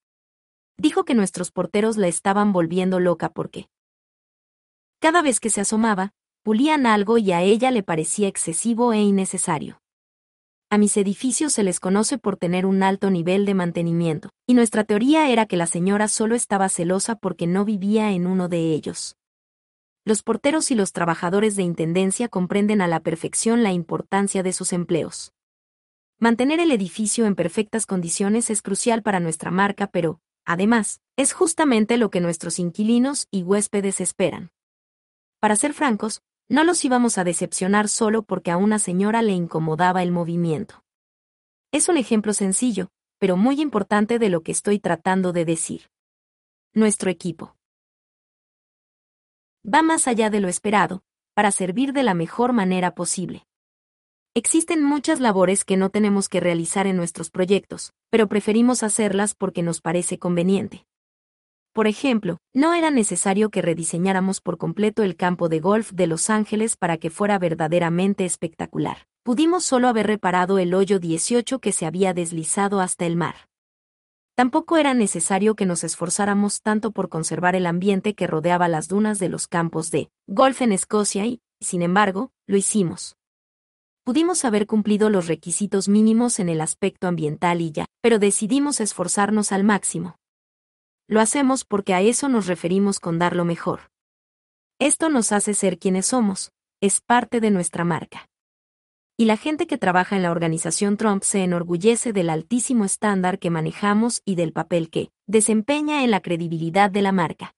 Dijo 0.79 1.05
que 1.05 1.15
nuestros 1.15 1.51
porteros 1.51 1.99
la 1.99 2.09
estaban 2.09 2.55
volviendo 2.55 3.01
loca 3.01 3.29
porque 3.29 3.69
cada 4.99 5.21
vez 5.21 5.41
que 5.41 5.51
se 5.51 5.61
asomaba, 5.61 6.15
pulían 6.43 6.87
algo 6.87 7.19
y 7.19 7.33
a 7.33 7.43
ella 7.43 7.71
le 7.71 7.83
parecía 7.83 8.29
excesivo 8.29 8.95
e 8.95 9.03
innecesario. 9.03 9.83
A 10.69 10.79
mis 10.79 10.97
edificios 10.97 11.53
se 11.53 11.63
les 11.63 11.79
conoce 11.79 12.19
por 12.19 12.37
tener 12.37 12.67
un 12.67 12.83
alto 12.83 13.09
nivel 13.09 13.47
de 13.47 13.55
mantenimiento, 13.55 14.31
y 14.49 14.55
nuestra 14.55 14.83
teoría 14.83 15.31
era 15.31 15.47
que 15.47 15.57
la 15.57 15.69
señora 15.69 16.09
solo 16.09 16.35
estaba 16.35 16.69
celosa 16.69 17.15
porque 17.15 17.47
no 17.47 17.65
vivía 17.65 18.11
en 18.11 18.27
uno 18.27 18.49
de 18.49 18.73
ellos. 18.73 19.15
Los 20.05 20.25
porteros 20.25 20.73
y 20.73 20.75
los 20.75 20.93
trabajadores 20.93 21.55
de 21.55 21.63
intendencia 21.63 22.29
comprenden 22.29 22.81
a 22.81 22.89
la 22.89 22.99
perfección 22.99 23.63
la 23.63 23.73
importancia 23.73 24.43
de 24.43 24.53
sus 24.53 24.73
empleos. 24.73 25.33
Mantener 26.19 26.59
el 26.59 26.73
edificio 26.73 27.27
en 27.27 27.37
perfectas 27.37 27.87
condiciones 27.87 28.51
es 28.51 28.61
crucial 28.61 29.03
para 29.03 29.21
nuestra 29.21 29.53
marca, 29.53 29.87
pero, 29.87 30.19
además, 30.45 31.01
es 31.17 31.33
justamente 31.33 31.97
lo 31.97 32.11
que 32.11 32.21
nuestros 32.21 32.59
inquilinos 32.59 33.29
y 33.31 33.45
huéspedes 33.45 34.01
esperan. 34.01 34.51
Para 35.39 35.55
ser 35.55 35.75
francos, 35.75 36.23
no 36.49 36.65
los 36.65 36.85
íbamos 36.85 37.19
a 37.19 37.25
decepcionar 37.25 37.89
solo 37.89 38.23
porque 38.23 38.51
a 38.51 38.57
una 38.57 38.79
señora 38.79 39.23
le 39.23 39.33
incomodaba 39.33 40.03
el 40.03 40.13
movimiento. 40.13 40.85
Es 41.73 41.89
un 41.89 41.97
ejemplo 41.97 42.33
sencillo, 42.33 42.91
pero 43.19 43.37
muy 43.37 43.61
importante 43.61 44.19
de 44.19 44.29
lo 44.29 44.43
que 44.43 44.53
estoy 44.53 44.79
tratando 44.79 45.33
de 45.33 45.45
decir. 45.45 45.91
Nuestro 46.73 47.11
equipo 47.11 47.57
va 49.67 49.83
más 49.83 50.07
allá 50.07 50.31
de 50.31 50.41
lo 50.41 50.49
esperado, 50.49 51.03
para 51.35 51.51
servir 51.51 51.93
de 51.93 52.05
la 52.05 52.15
mejor 52.15 52.53
manera 52.53 52.95
posible. 52.95 53.47
Existen 54.35 54.83
muchas 54.83 55.19
labores 55.19 55.65
que 55.65 55.77
no 55.77 55.91
tenemos 55.91 56.29
que 56.29 56.41
realizar 56.41 56.87
en 56.87 56.97
nuestros 56.97 57.31
proyectos, 57.31 57.93
pero 58.11 58.29
preferimos 58.29 58.83
hacerlas 58.83 59.35
porque 59.35 59.63
nos 59.63 59.81
parece 59.81 60.19
conveniente. 60.19 60.86
Por 61.77 61.89
ejemplo, 61.89 62.39
no 62.55 62.73
era 62.73 62.91
necesario 62.91 63.51
que 63.51 63.61
rediseñáramos 63.61 64.41
por 64.41 64.57
completo 64.57 65.03
el 65.03 65.15
campo 65.15 65.51
de 65.51 65.61
golf 65.61 65.93
de 65.93 66.07
Los 66.07 66.31
Ángeles 66.31 66.75
para 66.75 66.97
que 66.97 67.11
fuera 67.11 67.39
verdaderamente 67.39 68.25
espectacular. 68.25 69.07
Pudimos 69.23 69.67
solo 69.67 69.89
haber 69.89 70.07
reparado 70.07 70.59
el 70.59 70.73
hoyo 70.73 71.01
18 71.01 71.59
que 71.59 71.73
se 71.73 71.85
había 71.85 72.15
deslizado 72.15 72.81
hasta 72.81 73.05
el 73.05 73.17
mar. 73.17 73.35
Tampoco 74.35 74.79
era 74.79 74.95
necesario 74.95 75.55
que 75.55 75.67
nos 75.67 75.85
esforzáramos 75.85 76.63
tanto 76.63 76.93
por 76.93 77.11
conservar 77.11 77.55
el 77.55 77.67
ambiente 77.67 78.15
que 78.15 78.27
rodeaba 78.27 78.69
las 78.69 78.89
dunas 78.89 79.19
de 79.19 79.29
los 79.29 79.47
campos 79.47 79.91
de 79.91 80.09
golf 80.27 80.63
en 80.63 80.73
Escocia 80.73 81.27
y, 81.27 81.43
sin 81.61 81.83
embargo, 81.83 82.31
lo 82.47 82.57
hicimos. 82.57 83.17
Pudimos 84.03 84.47
haber 84.47 84.67
cumplido 84.67 85.11
los 85.11 85.27
requisitos 85.27 85.91
mínimos 85.91 86.39
en 86.39 86.49
el 86.49 86.63
aspecto 86.63 87.07
ambiental 87.07 87.61
y 87.61 87.71
ya, 87.71 87.85
pero 88.01 88.19
decidimos 88.19 88.81
esforzarnos 88.81 89.53
al 89.53 89.63
máximo. 89.63 90.17
Lo 91.09 91.21
hacemos 91.21 91.65
porque 91.65 91.95
a 91.95 92.01
eso 92.01 92.29
nos 92.29 92.47
referimos 92.47 92.99
con 92.99 93.19
dar 93.19 93.37
lo 93.37 93.45
mejor. 93.45 93.93
Esto 94.81 95.09
nos 95.09 95.31
hace 95.31 95.55
ser 95.55 95.79
quienes 95.79 96.07
somos, 96.07 96.53
es 96.81 97.01
parte 97.01 97.41
de 97.41 97.51
nuestra 97.51 97.85
marca. 97.85 98.29
Y 99.17 99.25
la 99.25 99.37
gente 99.37 99.67
que 99.67 99.79
trabaja 99.79 100.17
en 100.17 100.23
la 100.23 100.31
organización 100.31 100.97
Trump 100.97 101.23
se 101.23 101.43
enorgullece 101.43 102.13
del 102.13 102.29
altísimo 102.29 102.85
estándar 102.85 103.39
que 103.39 103.51
manejamos 103.51 104.21
y 104.25 104.35
del 104.35 104.53
papel 104.53 104.91
que 104.91 105.11
desempeña 105.27 106.05
en 106.05 106.11
la 106.11 106.21
credibilidad 106.21 106.91
de 106.91 107.03
la 107.03 107.13
marca. 107.13 107.55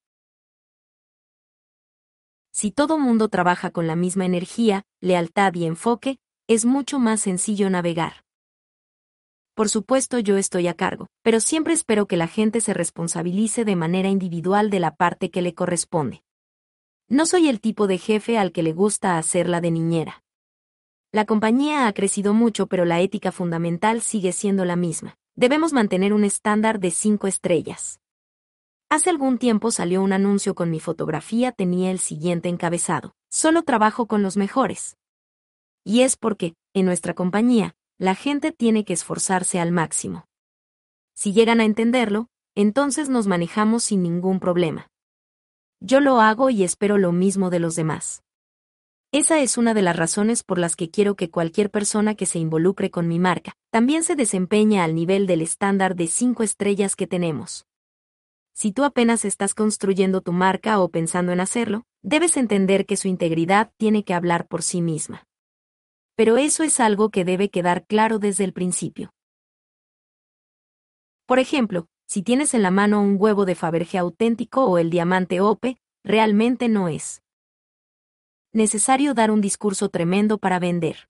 Si 2.53 2.71
todo 2.71 2.99
mundo 2.99 3.29
trabaja 3.29 3.71
con 3.71 3.87
la 3.87 3.97
misma 3.97 4.27
energía, 4.27 4.83
lealtad 5.01 5.55
y 5.55 5.65
enfoque, 5.65 6.19
es 6.49 6.65
mucho 6.65 6.99
más 6.99 7.21
sencillo 7.23 7.71
navegar. 7.71 8.25
Por 9.59 9.69
supuesto 9.69 10.21
yo 10.21 10.37
estoy 10.37 10.69
a 10.69 10.75
cargo, 10.75 11.09
pero 11.25 11.41
siempre 11.41 11.75
espero 11.75 12.07
que 12.07 12.17
la 12.17 12.29
gente 12.29 12.61
se 12.61 12.75
responsabilice 12.75 13.65
de 13.65 13.75
manera 13.75 14.09
individual 14.09 14.71
de 14.71 14.79
la 14.79 14.95
parte 14.95 15.33
que 15.33 15.43
le 15.43 15.53
corresponde. 15.53 16.23
No 17.09 17.27
soy 17.27 17.49
el 17.49 17.61
tipo 17.61 17.89
de 17.89 17.99
jefe 17.99 18.39
al 18.39 18.53
que 18.53 18.63
le 18.63 18.73
gusta 18.73 19.19
hacerla 19.19 19.61
de 19.61 19.73
niñera. 19.73 20.23
La 21.11 21.25
compañía 21.25 21.89
ha 21.89 21.93
crecido 21.93 22.35
mucho 22.35 22.69
pero 22.69 22.85
la 22.85 23.01
ética 23.01 23.33
fundamental 23.33 24.01
sigue 24.01 24.31
siendo 24.31 24.65
la 24.65 24.77
misma. 24.77 25.17
Debemos 25.35 25.73
mantener 25.73 26.13
un 26.13 26.23
estándar 26.23 26.79
de 26.79 26.93
cinco 26.93 27.27
estrellas. 27.27 28.01
Hace 28.89 29.11
algún 29.11 29.39
tiempo 29.39 29.73
salió 29.73 30.05
un 30.05 30.13
anuncio 30.13 30.55
con 30.55 30.71
mi 30.71 30.79
fotografía 30.79 31.51
tenía 31.51 31.91
el 31.91 31.99
siguiente 31.99 32.49
encabezado. 32.49 33.17
Solo 33.29 33.65
trabajo 33.65 34.07
con 34.07 34.23
los 34.23 34.37
mejores. 34.37 34.97
Y 35.83 36.03
es 36.03 36.17
porque, 36.17 36.55
en 36.75 36.87
nuestra 36.87 37.15
compañía, 37.15 37.75
la 38.01 38.15
gente 38.15 38.53
tiene 38.53 38.85
que 38.85 38.93
esforzarse 38.93 39.59
al 39.59 39.73
máximo. 39.73 40.25
Si 41.15 41.33
llegan 41.33 41.61
a 41.61 41.65
entenderlo, 41.65 42.29
entonces 42.55 43.09
nos 43.09 43.27
manejamos 43.27 43.83
sin 43.83 44.05
ningún 44.05 44.39
problema. 44.39 44.89
Yo 45.81 46.01
lo 46.01 46.21
hago 46.21 46.49
y 46.49 46.63
espero 46.63 46.97
lo 46.97 47.11
mismo 47.11 47.51
de 47.51 47.59
los 47.59 47.75
demás. 47.75 48.23
Esa 49.11 49.41
es 49.41 49.59
una 49.59 49.75
de 49.75 49.83
las 49.83 49.97
razones 49.97 50.45
por 50.45 50.59
las 50.59 50.77
que 50.77 50.91
quiero 50.91 51.17
que 51.17 51.29
cualquier 51.29 51.71
persona 51.71 52.15
que 52.15 52.27
se 52.27 52.39
involucre 52.39 52.91
con 52.91 53.09
mi 53.09 53.19
marca 53.19 53.55
también 53.71 54.05
se 54.05 54.15
desempeñe 54.15 54.81
al 54.81 54.95
nivel 54.95 55.27
del 55.27 55.43
estándar 55.43 55.97
de 55.97 56.07
cinco 56.07 56.45
estrellas 56.45 56.95
que 56.95 57.09
tenemos. 57.09 57.67
Si 58.53 58.71
tú 58.71 58.85
apenas 58.85 59.25
estás 59.25 59.55
construyendo 59.55 60.21
tu 60.21 60.33
marca 60.33 60.79
o 60.79 60.89
pensando 60.89 61.33
en 61.33 61.41
hacerlo, 61.41 61.85
debes 62.03 62.37
entender 62.37 62.87
que 62.87 62.97
su 62.97 63.09
integridad 63.09 63.73
tiene 63.77 64.05
que 64.05 64.15
hablar 64.15 64.47
por 64.47 64.63
sí 64.63 64.83
misma 64.83 65.28
pero 66.19 66.37
eso 66.37 66.65
es 66.65 66.81
algo 66.81 67.11
que 67.11 67.25
debe 67.25 67.49
quedar 67.49 67.87
claro 67.87 68.19
desde 68.19 68.43
el 68.43 68.53
principio. 68.53 69.13
Por 71.27 71.39
ejemplo, 71.39 71.87
si 72.09 72.25
tienes 72.25 72.55
en 72.55 72.63
la 72.63 72.73
mano 72.73 73.01
un 73.01 73.19
huevo 73.21 73.45
de 73.45 73.55
Fabergé 73.55 73.99
auténtico 73.99 74.65
o 74.65 74.79
el 74.79 74.91
diamante 74.91 75.41
OPE, 75.41 75.77
realmente 76.03 76.69
no 76.69 76.89
es 76.89 77.23
necesario 78.53 79.15
dar 79.15 79.31
un 79.31 79.41
discurso 79.41 79.91
tremendo 79.91 80.39
para 80.39 80.59
vender. 80.59 81.09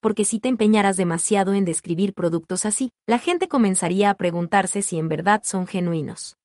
Porque 0.00 0.24
si 0.24 0.40
te 0.40 0.48
empeñaras 0.48 0.96
demasiado 0.96 1.52
en 1.52 1.66
describir 1.66 2.14
productos 2.14 2.64
así, 2.64 2.92
la 3.06 3.18
gente 3.18 3.46
comenzaría 3.46 4.08
a 4.08 4.14
preguntarse 4.14 4.80
si 4.80 4.96
en 4.98 5.10
verdad 5.10 5.42
son 5.44 5.66
genuinos. 5.66 6.38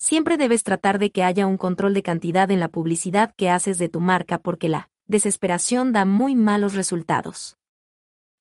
Siempre 0.00 0.36
debes 0.36 0.64
tratar 0.64 0.98
de 0.98 1.12
que 1.12 1.22
haya 1.22 1.46
un 1.46 1.58
control 1.58 1.94
de 1.94 2.02
cantidad 2.02 2.50
en 2.50 2.58
la 2.58 2.68
publicidad 2.68 3.32
que 3.36 3.50
haces 3.50 3.78
de 3.78 3.88
tu 3.88 4.00
marca 4.00 4.38
porque 4.40 4.68
la 4.68 4.90
desesperación 5.08 5.92
da 5.92 6.04
muy 6.04 6.36
malos 6.36 6.74
resultados. 6.74 7.56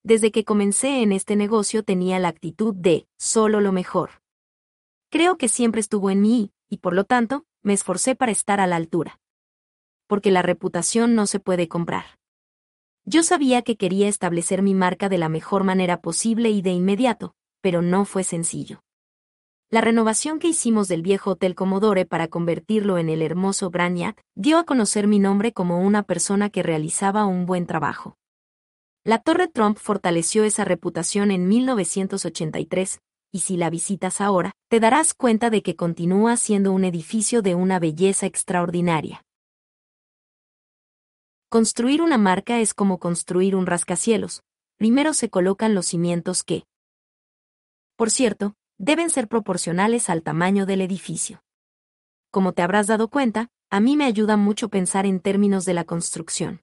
Desde 0.03 0.31
que 0.31 0.43
comencé 0.43 1.01
en 1.01 1.11
este 1.11 1.35
negocio 1.35 1.83
tenía 1.83 2.19
la 2.19 2.27
actitud 2.27 2.75
de, 2.75 3.07
solo 3.17 3.61
lo 3.61 3.71
mejor. 3.71 4.21
Creo 5.09 5.37
que 5.37 5.47
siempre 5.47 5.81
estuvo 5.81 6.09
en 6.09 6.21
mí, 6.21 6.51
y 6.69 6.77
por 6.77 6.93
lo 6.93 7.05
tanto, 7.05 7.45
me 7.63 7.73
esforcé 7.73 8.15
para 8.15 8.31
estar 8.31 8.59
a 8.59 8.67
la 8.67 8.75
altura. 8.75 9.19
Porque 10.07 10.31
la 10.31 10.41
reputación 10.41 11.15
no 11.15 11.25
se 11.25 11.39
puede 11.39 11.67
comprar. 11.67 12.05
Yo 13.05 13.23
sabía 13.23 13.61
que 13.61 13.77
quería 13.77 14.09
establecer 14.09 14.61
mi 14.61 14.73
marca 14.73 15.07
de 15.07 15.17
la 15.17 15.29
mejor 15.29 15.63
manera 15.63 16.01
posible 16.01 16.49
y 16.49 16.61
de 16.61 16.71
inmediato, 16.71 17.35
pero 17.61 17.81
no 17.81 18.03
fue 18.03 18.23
sencillo. 18.25 18.81
La 19.69 19.81
renovación 19.81 20.39
que 20.39 20.47
hicimos 20.47 20.87
del 20.87 21.01
viejo 21.01 21.31
Hotel 21.31 21.53
Commodore 21.53 22.05
para 22.05 22.29
convertirlo 22.29 22.97
en 22.97 23.09
el 23.09 23.21
hermoso 23.21 23.69
Braniac 23.69 24.23
dio 24.33 24.59
a 24.59 24.63
conocer 24.63 25.07
mi 25.07 25.19
nombre 25.19 25.51
como 25.51 25.81
una 25.81 26.03
persona 26.03 26.49
que 26.49 26.63
realizaba 26.63 27.25
un 27.25 27.45
buen 27.45 27.65
trabajo. 27.65 28.15
La 29.03 29.19
Torre 29.19 29.49
Trump 29.49 29.77
fortaleció 29.77 30.45
esa 30.45 30.63
reputación 30.63 31.31
en 31.31 31.49
1983, 31.49 32.99
y 33.33 33.39
si 33.39 33.57
la 33.57 33.69
visitas 33.69 34.21
ahora, 34.21 34.53
te 34.69 34.79
darás 34.79 35.13
cuenta 35.13 35.49
de 35.49 35.61
que 35.61 35.75
continúa 35.75 36.37
siendo 36.37 36.71
un 36.71 36.85
edificio 36.85 37.41
de 37.41 37.55
una 37.55 37.77
belleza 37.77 38.25
extraordinaria. 38.25 39.25
Construir 41.49 42.01
una 42.01 42.17
marca 42.17 42.61
es 42.61 42.73
como 42.73 42.99
construir 42.99 43.53
un 43.53 43.65
rascacielos. 43.65 44.43
Primero 44.77 45.13
se 45.13 45.29
colocan 45.29 45.75
los 45.75 45.87
cimientos 45.87 46.45
que, 46.45 46.63
por 47.97 48.11
cierto, 48.11 48.53
deben 48.77 49.09
ser 49.09 49.27
proporcionales 49.27 50.09
al 50.09 50.23
tamaño 50.23 50.65
del 50.65 50.81
edificio. 50.81 51.43
Como 52.31 52.53
te 52.53 52.61
habrás 52.61 52.87
dado 52.87 53.09
cuenta, 53.09 53.49
a 53.69 53.79
mí 53.79 53.97
me 53.97 54.05
ayuda 54.05 54.37
mucho 54.37 54.69
pensar 54.69 55.05
en 55.05 55.19
términos 55.19 55.65
de 55.65 55.73
la 55.73 55.83
construcción. 55.83 56.61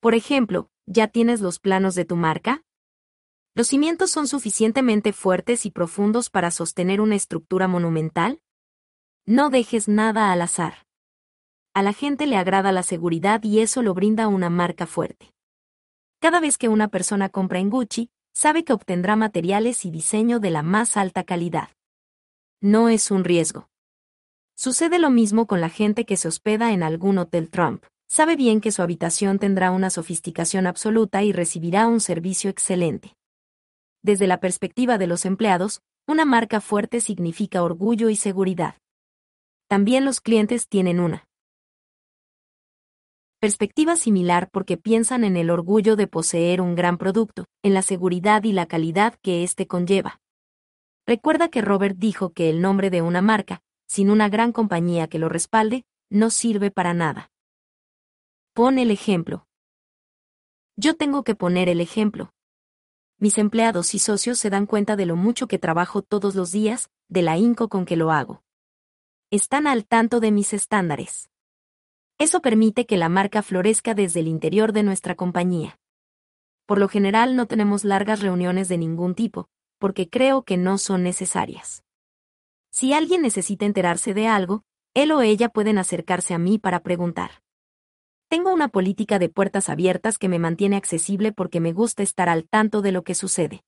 Por 0.00 0.14
ejemplo, 0.14 0.70
¿ya 0.86 1.08
tienes 1.08 1.40
los 1.40 1.58
planos 1.58 1.94
de 1.94 2.04
tu 2.04 2.16
marca? 2.16 2.62
¿Los 3.54 3.68
cimientos 3.68 4.10
son 4.10 4.26
suficientemente 4.26 5.12
fuertes 5.12 5.64
y 5.64 5.70
profundos 5.70 6.28
para 6.28 6.50
sostener 6.50 7.00
una 7.00 7.14
estructura 7.14 7.68
monumental? 7.68 8.40
No 9.26 9.48
dejes 9.48 9.88
nada 9.88 10.32
al 10.32 10.42
azar. 10.42 10.86
A 11.72 11.82
la 11.82 11.92
gente 11.92 12.26
le 12.26 12.36
agrada 12.36 12.72
la 12.72 12.82
seguridad 12.82 13.42
y 13.42 13.60
eso 13.60 13.82
lo 13.82 13.94
brinda 13.94 14.28
una 14.28 14.50
marca 14.50 14.86
fuerte. 14.86 15.32
Cada 16.20 16.40
vez 16.40 16.58
que 16.58 16.68
una 16.68 16.88
persona 16.88 17.28
compra 17.28 17.58
en 17.58 17.70
Gucci, 17.70 18.10
sabe 18.34 18.64
que 18.64 18.72
obtendrá 18.72 19.16
materiales 19.16 19.84
y 19.84 19.90
diseño 19.90 20.40
de 20.40 20.50
la 20.50 20.62
más 20.62 20.96
alta 20.96 21.24
calidad. 21.24 21.68
no 22.60 22.88
es 22.88 23.10
un 23.10 23.24
riesgo. 23.24 23.68
Sucede 24.56 24.98
lo 24.98 25.10
mismo 25.10 25.46
con 25.46 25.60
la 25.60 25.68
gente 25.68 26.06
que 26.06 26.16
se 26.16 26.28
hospeda 26.28 26.72
en 26.72 26.82
algún 26.82 27.18
hotel 27.18 27.50
Trump. 27.50 27.84
Sabe 28.08 28.36
bien 28.36 28.60
que 28.60 28.72
su 28.72 28.80
habitación 28.80 29.38
tendrá 29.38 29.70
una 29.70 29.90
sofisticación 29.90 30.66
absoluta 30.66 31.22
y 31.22 31.32
recibirá 31.32 31.88
un 31.88 32.00
servicio 32.00 32.48
excelente. 32.50 33.16
Desde 34.02 34.26
la 34.26 34.40
perspectiva 34.40 34.96
de 34.96 35.06
los 35.06 35.26
empleados, 35.26 35.80
una 36.06 36.24
marca 36.24 36.60
fuerte 36.60 37.00
significa 37.00 37.62
orgullo 37.62 38.08
y 38.08 38.16
seguridad. 38.16 38.76
También 39.68 40.04
los 40.04 40.20
clientes 40.20 40.68
tienen 40.68 41.00
una 41.00 41.23
perspectiva 43.44 43.96
similar 43.96 44.48
porque 44.50 44.78
piensan 44.78 45.22
en 45.22 45.36
el 45.36 45.50
orgullo 45.50 45.96
de 45.96 46.06
poseer 46.06 46.62
un 46.62 46.74
gran 46.74 46.96
producto, 46.96 47.44
en 47.62 47.74
la 47.74 47.82
seguridad 47.82 48.42
y 48.44 48.52
la 48.52 48.64
calidad 48.64 49.16
que 49.20 49.42
éste 49.42 49.66
conlleva. 49.66 50.22
Recuerda 51.06 51.50
que 51.50 51.60
Robert 51.60 51.98
dijo 51.98 52.32
que 52.32 52.48
el 52.48 52.62
nombre 52.62 52.88
de 52.88 53.02
una 53.02 53.20
marca, 53.20 53.60
sin 53.86 54.08
una 54.08 54.30
gran 54.30 54.52
compañía 54.52 55.08
que 55.08 55.18
lo 55.18 55.28
respalde, 55.28 55.84
no 56.08 56.30
sirve 56.30 56.70
para 56.70 56.94
nada. 56.94 57.30
Pon 58.54 58.78
el 58.78 58.90
ejemplo. 58.90 59.46
Yo 60.76 60.96
tengo 60.96 61.22
que 61.22 61.34
poner 61.34 61.68
el 61.68 61.82
ejemplo. 61.82 62.32
Mis 63.18 63.36
empleados 63.36 63.94
y 63.94 63.98
socios 63.98 64.38
se 64.38 64.48
dan 64.48 64.64
cuenta 64.64 64.96
de 64.96 65.04
lo 65.04 65.16
mucho 65.16 65.48
que 65.48 65.58
trabajo 65.58 66.00
todos 66.00 66.34
los 66.34 66.50
días, 66.50 66.88
de 67.10 67.20
la 67.20 67.36
inco 67.36 67.68
con 67.68 67.84
que 67.84 67.96
lo 67.96 68.10
hago. 68.10 68.42
Están 69.30 69.66
al 69.66 69.84
tanto 69.84 70.20
de 70.20 70.30
mis 70.30 70.54
estándares. 70.54 71.28
Eso 72.18 72.40
permite 72.40 72.86
que 72.86 72.96
la 72.96 73.08
marca 73.08 73.42
florezca 73.42 73.94
desde 73.94 74.20
el 74.20 74.28
interior 74.28 74.72
de 74.72 74.82
nuestra 74.82 75.14
compañía. 75.14 75.78
Por 76.66 76.78
lo 76.78 76.88
general 76.88 77.36
no 77.36 77.46
tenemos 77.46 77.84
largas 77.84 78.20
reuniones 78.20 78.68
de 78.68 78.78
ningún 78.78 79.14
tipo, 79.14 79.48
porque 79.78 80.08
creo 80.08 80.42
que 80.42 80.56
no 80.56 80.78
son 80.78 81.02
necesarias. 81.02 81.82
Si 82.70 82.92
alguien 82.92 83.22
necesita 83.22 83.66
enterarse 83.66 84.14
de 84.14 84.28
algo, 84.28 84.62
él 84.94 85.12
o 85.12 85.22
ella 85.22 85.48
pueden 85.48 85.78
acercarse 85.78 86.34
a 86.34 86.38
mí 86.38 86.58
para 86.58 86.80
preguntar. 86.80 87.42
Tengo 88.28 88.52
una 88.52 88.68
política 88.68 89.18
de 89.18 89.28
puertas 89.28 89.68
abiertas 89.68 90.18
que 90.18 90.28
me 90.28 90.38
mantiene 90.38 90.76
accesible 90.76 91.32
porque 91.32 91.60
me 91.60 91.72
gusta 91.72 92.02
estar 92.02 92.28
al 92.28 92.48
tanto 92.48 92.80
de 92.80 92.92
lo 92.92 93.04
que 93.04 93.14
sucede. 93.14 93.62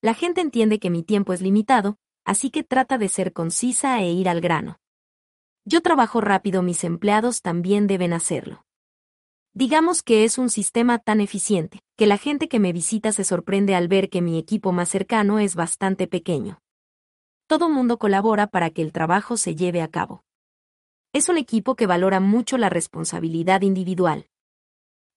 La 0.00 0.14
gente 0.14 0.40
entiende 0.40 0.78
que 0.78 0.90
mi 0.90 1.02
tiempo 1.02 1.32
es 1.32 1.40
limitado, 1.40 1.98
así 2.24 2.50
que 2.50 2.62
trata 2.62 2.96
de 2.98 3.08
ser 3.08 3.32
concisa 3.32 4.00
e 4.00 4.10
ir 4.10 4.28
al 4.28 4.40
grano. 4.40 4.78
Yo 5.68 5.80
trabajo 5.80 6.20
rápido, 6.20 6.62
mis 6.62 6.84
empleados 6.84 7.42
también 7.42 7.88
deben 7.88 8.12
hacerlo. 8.12 8.64
Digamos 9.52 10.04
que 10.04 10.22
es 10.22 10.38
un 10.38 10.48
sistema 10.48 11.00
tan 11.00 11.20
eficiente, 11.20 11.80
que 11.96 12.06
la 12.06 12.18
gente 12.18 12.48
que 12.48 12.60
me 12.60 12.72
visita 12.72 13.10
se 13.10 13.24
sorprende 13.24 13.74
al 13.74 13.88
ver 13.88 14.08
que 14.08 14.22
mi 14.22 14.38
equipo 14.38 14.70
más 14.70 14.88
cercano 14.88 15.40
es 15.40 15.56
bastante 15.56 16.06
pequeño. 16.06 16.60
Todo 17.48 17.68
mundo 17.68 17.98
colabora 17.98 18.46
para 18.46 18.70
que 18.70 18.80
el 18.80 18.92
trabajo 18.92 19.36
se 19.36 19.56
lleve 19.56 19.82
a 19.82 19.88
cabo. 19.88 20.22
Es 21.12 21.28
un 21.28 21.36
equipo 21.36 21.74
que 21.74 21.88
valora 21.88 22.20
mucho 22.20 22.58
la 22.58 22.68
responsabilidad 22.68 23.62
individual. 23.62 24.28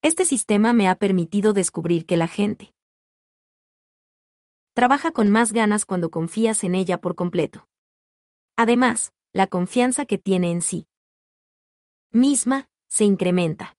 Este 0.02 0.24
sistema 0.24 0.72
me 0.72 0.88
ha 0.88 0.96
permitido 0.96 1.52
descubrir 1.52 2.06
que 2.06 2.16
la 2.16 2.26
gente 2.26 2.74
trabaja 4.74 5.12
con 5.12 5.30
más 5.30 5.52
ganas 5.52 5.84
cuando 5.84 6.10
confías 6.10 6.64
en 6.64 6.74
ella 6.74 7.00
por 7.00 7.14
completo. 7.14 7.68
Además, 8.56 9.12
la 9.32 9.46
confianza 9.46 10.06
que 10.06 10.18
tiene 10.18 10.50
en 10.50 10.60
sí 10.60 10.88
misma 12.10 12.68
se 12.88 13.04
incrementa. 13.04 13.76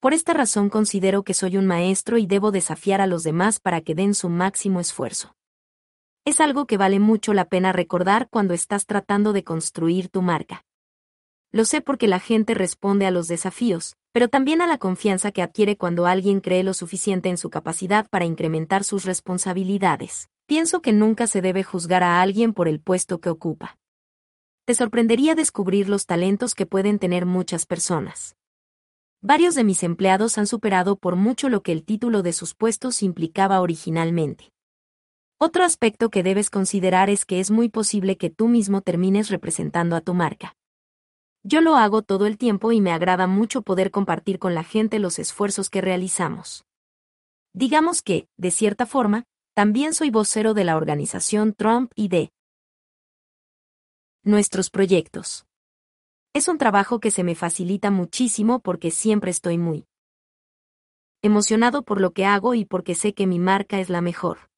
Por 0.00 0.12
esta 0.12 0.34
razón 0.34 0.70
considero 0.70 1.22
que 1.22 1.34
soy 1.34 1.56
un 1.56 1.66
maestro 1.66 2.18
y 2.18 2.26
debo 2.26 2.50
desafiar 2.50 3.00
a 3.00 3.06
los 3.06 3.22
demás 3.22 3.60
para 3.60 3.80
que 3.80 3.94
den 3.94 4.14
su 4.14 4.28
máximo 4.28 4.80
esfuerzo. 4.80 5.36
Es 6.24 6.40
algo 6.40 6.66
que 6.66 6.76
vale 6.76 6.98
mucho 6.98 7.32
la 7.32 7.44
pena 7.44 7.70
recordar 7.72 8.28
cuando 8.28 8.54
estás 8.54 8.86
tratando 8.86 9.32
de 9.32 9.44
construir 9.44 10.08
tu 10.08 10.22
marca. 10.22 10.64
Lo 11.52 11.64
sé 11.64 11.80
porque 11.80 12.08
la 12.08 12.18
gente 12.18 12.52
responde 12.54 13.06
a 13.06 13.12
los 13.12 13.28
desafíos, 13.28 13.94
pero 14.10 14.26
también 14.26 14.60
a 14.60 14.66
la 14.66 14.78
confianza 14.78 15.30
que 15.30 15.42
adquiere 15.42 15.76
cuando 15.76 16.06
alguien 16.06 16.40
cree 16.40 16.64
lo 16.64 16.74
suficiente 16.74 17.28
en 17.28 17.38
su 17.38 17.50
capacidad 17.50 18.08
para 18.08 18.24
incrementar 18.24 18.82
sus 18.82 19.04
responsabilidades. 19.04 20.28
Pienso 20.46 20.82
que 20.82 20.92
nunca 20.92 21.28
se 21.28 21.40
debe 21.40 21.62
juzgar 21.62 22.02
a 22.02 22.20
alguien 22.20 22.52
por 22.52 22.66
el 22.66 22.80
puesto 22.80 23.20
que 23.20 23.30
ocupa 23.30 23.78
te 24.66 24.74
sorprendería 24.74 25.36
descubrir 25.36 25.88
los 25.88 26.06
talentos 26.06 26.56
que 26.56 26.66
pueden 26.66 26.98
tener 26.98 27.24
muchas 27.24 27.66
personas. 27.66 28.34
Varios 29.22 29.54
de 29.54 29.62
mis 29.62 29.84
empleados 29.84 30.38
han 30.38 30.48
superado 30.48 30.96
por 30.96 31.14
mucho 31.14 31.48
lo 31.48 31.62
que 31.62 31.70
el 31.70 31.84
título 31.84 32.24
de 32.24 32.32
sus 32.32 32.54
puestos 32.54 33.04
implicaba 33.04 33.60
originalmente. 33.60 34.50
Otro 35.38 35.62
aspecto 35.62 36.10
que 36.10 36.24
debes 36.24 36.50
considerar 36.50 37.10
es 37.10 37.24
que 37.24 37.38
es 37.38 37.52
muy 37.52 37.68
posible 37.68 38.16
que 38.16 38.28
tú 38.28 38.48
mismo 38.48 38.80
termines 38.80 39.30
representando 39.30 39.94
a 39.94 40.00
tu 40.00 40.14
marca. 40.14 40.56
Yo 41.44 41.60
lo 41.60 41.76
hago 41.76 42.02
todo 42.02 42.26
el 42.26 42.36
tiempo 42.36 42.72
y 42.72 42.80
me 42.80 42.90
agrada 42.90 43.28
mucho 43.28 43.62
poder 43.62 43.92
compartir 43.92 44.40
con 44.40 44.56
la 44.56 44.64
gente 44.64 44.98
los 44.98 45.20
esfuerzos 45.20 45.70
que 45.70 45.80
realizamos. 45.80 46.64
Digamos 47.52 48.02
que, 48.02 48.26
de 48.36 48.50
cierta 48.50 48.84
forma, 48.84 49.26
también 49.54 49.94
soy 49.94 50.10
vocero 50.10 50.54
de 50.54 50.64
la 50.64 50.76
organización 50.76 51.52
Trump 51.52 51.92
y 51.94 52.08
de 52.08 52.32
nuestros 54.26 54.70
proyectos. 54.70 55.46
Es 56.34 56.48
un 56.48 56.58
trabajo 56.58 56.98
que 56.98 57.12
se 57.12 57.22
me 57.22 57.36
facilita 57.36 57.92
muchísimo 57.92 58.58
porque 58.58 58.90
siempre 58.90 59.30
estoy 59.30 59.56
muy 59.56 59.86
emocionado 61.22 61.82
por 61.82 62.00
lo 62.00 62.10
que 62.10 62.24
hago 62.24 62.54
y 62.54 62.64
porque 62.64 62.96
sé 62.96 63.14
que 63.14 63.28
mi 63.28 63.38
marca 63.38 63.78
es 63.78 63.88
la 63.88 64.00
mejor. 64.00 64.50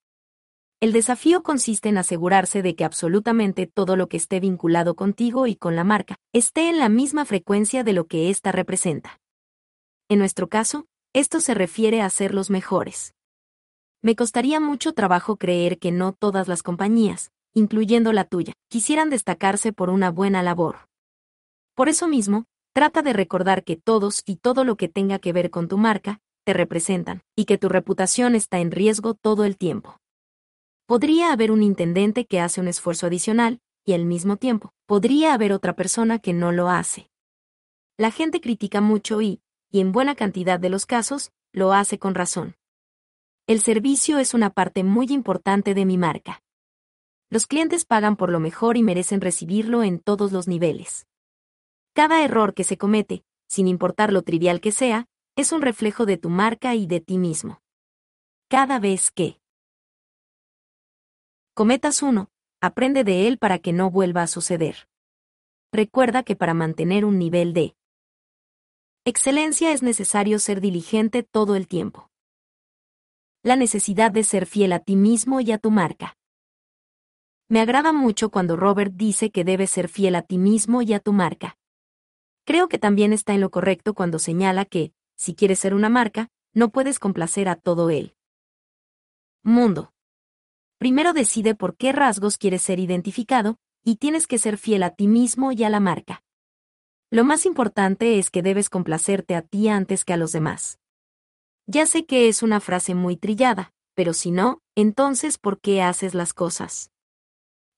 El 0.80 0.92
desafío 0.92 1.42
consiste 1.42 1.90
en 1.90 1.98
asegurarse 1.98 2.62
de 2.62 2.76
que 2.76 2.84
absolutamente 2.84 3.66
todo 3.66 3.96
lo 3.96 4.08
que 4.08 4.16
esté 4.16 4.40
vinculado 4.40 4.96
contigo 4.96 5.46
y 5.46 5.54
con 5.54 5.76
la 5.76 5.84
marca 5.84 6.16
esté 6.32 6.70
en 6.70 6.78
la 6.78 6.88
misma 6.88 7.26
frecuencia 7.26 7.84
de 7.84 7.92
lo 7.92 8.06
que 8.06 8.30
ésta 8.30 8.52
representa. 8.52 9.20
En 10.08 10.18
nuestro 10.18 10.48
caso, 10.48 10.86
esto 11.12 11.40
se 11.40 11.52
refiere 11.52 12.00
a 12.00 12.08
ser 12.08 12.32
los 12.32 12.48
mejores. 12.48 13.14
Me 14.00 14.16
costaría 14.16 14.60
mucho 14.60 14.94
trabajo 14.94 15.36
creer 15.36 15.78
que 15.78 15.92
no 15.92 16.14
todas 16.14 16.48
las 16.48 16.62
compañías, 16.62 17.32
incluyendo 17.58 18.12
la 18.12 18.24
tuya, 18.24 18.54
quisieran 18.68 19.10
destacarse 19.10 19.72
por 19.72 19.90
una 19.90 20.10
buena 20.10 20.42
labor. 20.42 20.88
Por 21.74 21.88
eso 21.88 22.08
mismo, 22.08 22.46
trata 22.72 23.02
de 23.02 23.12
recordar 23.12 23.64
que 23.64 23.76
todos 23.76 24.22
y 24.24 24.36
todo 24.36 24.64
lo 24.64 24.76
que 24.76 24.88
tenga 24.88 25.18
que 25.18 25.32
ver 25.32 25.50
con 25.50 25.68
tu 25.68 25.76
marca, 25.76 26.20
te 26.44 26.54
representan, 26.54 27.22
y 27.36 27.44
que 27.44 27.58
tu 27.58 27.68
reputación 27.68 28.34
está 28.34 28.58
en 28.60 28.70
riesgo 28.70 29.14
todo 29.14 29.44
el 29.44 29.58
tiempo. 29.58 29.98
Podría 30.86 31.32
haber 31.32 31.50
un 31.50 31.62
intendente 31.62 32.24
que 32.24 32.40
hace 32.40 32.60
un 32.60 32.68
esfuerzo 32.68 33.06
adicional, 33.06 33.60
y 33.84 33.92
al 33.92 34.06
mismo 34.06 34.36
tiempo, 34.36 34.72
podría 34.86 35.34
haber 35.34 35.52
otra 35.52 35.74
persona 35.74 36.18
que 36.18 36.32
no 36.32 36.52
lo 36.52 36.68
hace. 36.68 37.10
La 37.98 38.10
gente 38.10 38.40
critica 38.40 38.80
mucho 38.80 39.20
y, 39.20 39.42
y 39.70 39.80
en 39.80 39.92
buena 39.92 40.14
cantidad 40.14 40.58
de 40.58 40.70
los 40.70 40.86
casos, 40.86 41.32
lo 41.52 41.72
hace 41.72 41.98
con 41.98 42.14
razón. 42.14 42.54
El 43.46 43.60
servicio 43.60 44.18
es 44.18 44.34
una 44.34 44.50
parte 44.50 44.84
muy 44.84 45.06
importante 45.10 45.74
de 45.74 45.84
mi 45.84 45.98
marca. 45.98 46.42
Los 47.30 47.46
clientes 47.46 47.84
pagan 47.84 48.16
por 48.16 48.30
lo 48.30 48.40
mejor 48.40 48.78
y 48.78 48.82
merecen 48.82 49.20
recibirlo 49.20 49.82
en 49.82 49.98
todos 49.98 50.32
los 50.32 50.48
niveles. 50.48 51.06
Cada 51.92 52.24
error 52.24 52.54
que 52.54 52.64
se 52.64 52.78
comete, 52.78 53.22
sin 53.48 53.68
importar 53.68 54.12
lo 54.12 54.22
trivial 54.22 54.60
que 54.60 54.72
sea, 54.72 55.06
es 55.36 55.52
un 55.52 55.62
reflejo 55.62 56.06
de 56.06 56.16
tu 56.16 56.30
marca 56.30 56.74
y 56.74 56.86
de 56.86 57.00
ti 57.00 57.18
mismo. 57.18 57.60
Cada 58.48 58.78
vez 58.78 59.10
que 59.10 59.40
cometas 61.54 62.02
uno, 62.02 62.30
aprende 62.62 63.04
de 63.04 63.28
él 63.28 63.38
para 63.38 63.58
que 63.58 63.72
no 63.72 63.90
vuelva 63.90 64.22
a 64.22 64.26
suceder. 64.26 64.88
Recuerda 65.70 66.22
que 66.22 66.34
para 66.34 66.54
mantener 66.54 67.04
un 67.04 67.18
nivel 67.18 67.52
de 67.52 67.76
excelencia 69.04 69.72
es 69.72 69.82
necesario 69.82 70.38
ser 70.38 70.60
diligente 70.60 71.22
todo 71.22 71.56
el 71.56 71.68
tiempo. 71.68 72.10
La 73.42 73.56
necesidad 73.56 74.10
de 74.10 74.24
ser 74.24 74.46
fiel 74.46 74.72
a 74.72 74.80
ti 74.80 74.96
mismo 74.96 75.40
y 75.40 75.52
a 75.52 75.58
tu 75.58 75.70
marca. 75.70 76.17
Me 77.50 77.60
agrada 77.60 77.92
mucho 77.92 78.30
cuando 78.30 78.56
Robert 78.56 78.92
dice 78.94 79.30
que 79.30 79.42
debes 79.42 79.70
ser 79.70 79.88
fiel 79.88 80.16
a 80.16 80.22
ti 80.22 80.36
mismo 80.36 80.82
y 80.82 80.92
a 80.92 81.00
tu 81.00 81.14
marca. 81.14 81.56
Creo 82.44 82.68
que 82.68 82.78
también 82.78 83.12
está 83.12 83.32
en 83.32 83.40
lo 83.40 83.50
correcto 83.50 83.94
cuando 83.94 84.18
señala 84.18 84.66
que, 84.66 84.92
si 85.16 85.34
quieres 85.34 85.58
ser 85.58 85.74
una 85.74 85.88
marca, 85.88 86.28
no 86.52 86.70
puedes 86.70 86.98
complacer 86.98 87.48
a 87.48 87.56
todo 87.56 87.88
el 87.88 88.14
mundo. 89.42 89.92
Primero 90.78 91.12
decide 91.14 91.54
por 91.54 91.76
qué 91.76 91.92
rasgos 91.92 92.36
quieres 92.36 92.62
ser 92.62 92.78
identificado, 92.78 93.56
y 93.82 93.96
tienes 93.96 94.26
que 94.26 94.38
ser 94.38 94.58
fiel 94.58 94.82
a 94.82 94.90
ti 94.90 95.08
mismo 95.08 95.50
y 95.52 95.64
a 95.64 95.70
la 95.70 95.80
marca. 95.80 96.22
Lo 97.10 97.24
más 97.24 97.46
importante 97.46 98.18
es 98.18 98.30
que 98.30 98.42
debes 98.42 98.68
complacerte 98.68 99.34
a 99.34 99.42
ti 99.42 99.68
antes 99.68 100.04
que 100.04 100.12
a 100.12 100.18
los 100.18 100.32
demás. 100.32 100.78
Ya 101.66 101.86
sé 101.86 102.04
que 102.04 102.28
es 102.28 102.42
una 102.42 102.60
frase 102.60 102.94
muy 102.94 103.16
trillada, 103.16 103.72
pero 103.94 104.12
si 104.12 104.30
no, 104.30 104.60
entonces 104.74 105.38
¿por 105.38 105.60
qué 105.60 105.80
haces 105.80 106.14
las 106.14 106.34
cosas? 106.34 106.90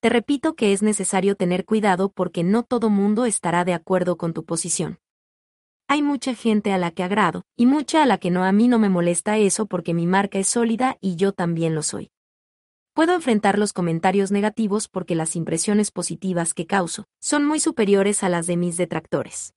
Te 0.01 0.09
repito 0.09 0.55
que 0.55 0.73
es 0.73 0.83
necesario 0.83 1.37
tener 1.37 1.67
cuidado 1.67 2.11
porque 2.11 2.43
no 2.43 2.63
todo 2.63 2.89
mundo 2.89 3.27
estará 3.27 3.67
de 3.67 3.75
acuerdo 3.75 4.17
con 4.17 4.33
tu 4.33 4.47
posición. 4.47 4.99
Hay 5.89 6.01
mucha 6.01 6.35
gente 6.35 6.73
a 6.73 6.79
la 6.79 6.91
que 6.91 7.03
agrado, 7.03 7.43
y 7.55 7.67
mucha 7.67 8.03
a 8.03 8.07
la 8.07 8.17
que 8.17 8.31
no 8.31 8.43
a 8.45 8.53
mí 8.53 8.67
no 8.67 8.79
me 8.79 8.89
molesta 8.89 9.37
eso 9.37 9.67
porque 9.67 9.93
mi 9.93 10.07
marca 10.07 10.39
es 10.39 10.49
sólida 10.49 10.97
y 11.03 11.17
yo 11.17 11.33
también 11.33 11.75
lo 11.75 11.83
soy. 11.83 12.11
Puedo 12.95 13.15
enfrentar 13.15 13.59
los 13.59 13.75
comentarios 13.75 14.31
negativos 14.31 14.89
porque 14.89 15.15
las 15.15 15.37
impresiones 15.37 15.91
positivas 15.91 16.55
que 16.55 16.67
causo 16.67 17.05
son 17.21 17.45
muy 17.45 17.61
superiores 17.61 18.23
a 18.23 18.31
las 18.31 18.47
de 18.47 18.57
mis 18.57 18.79
detractores. 18.79 19.53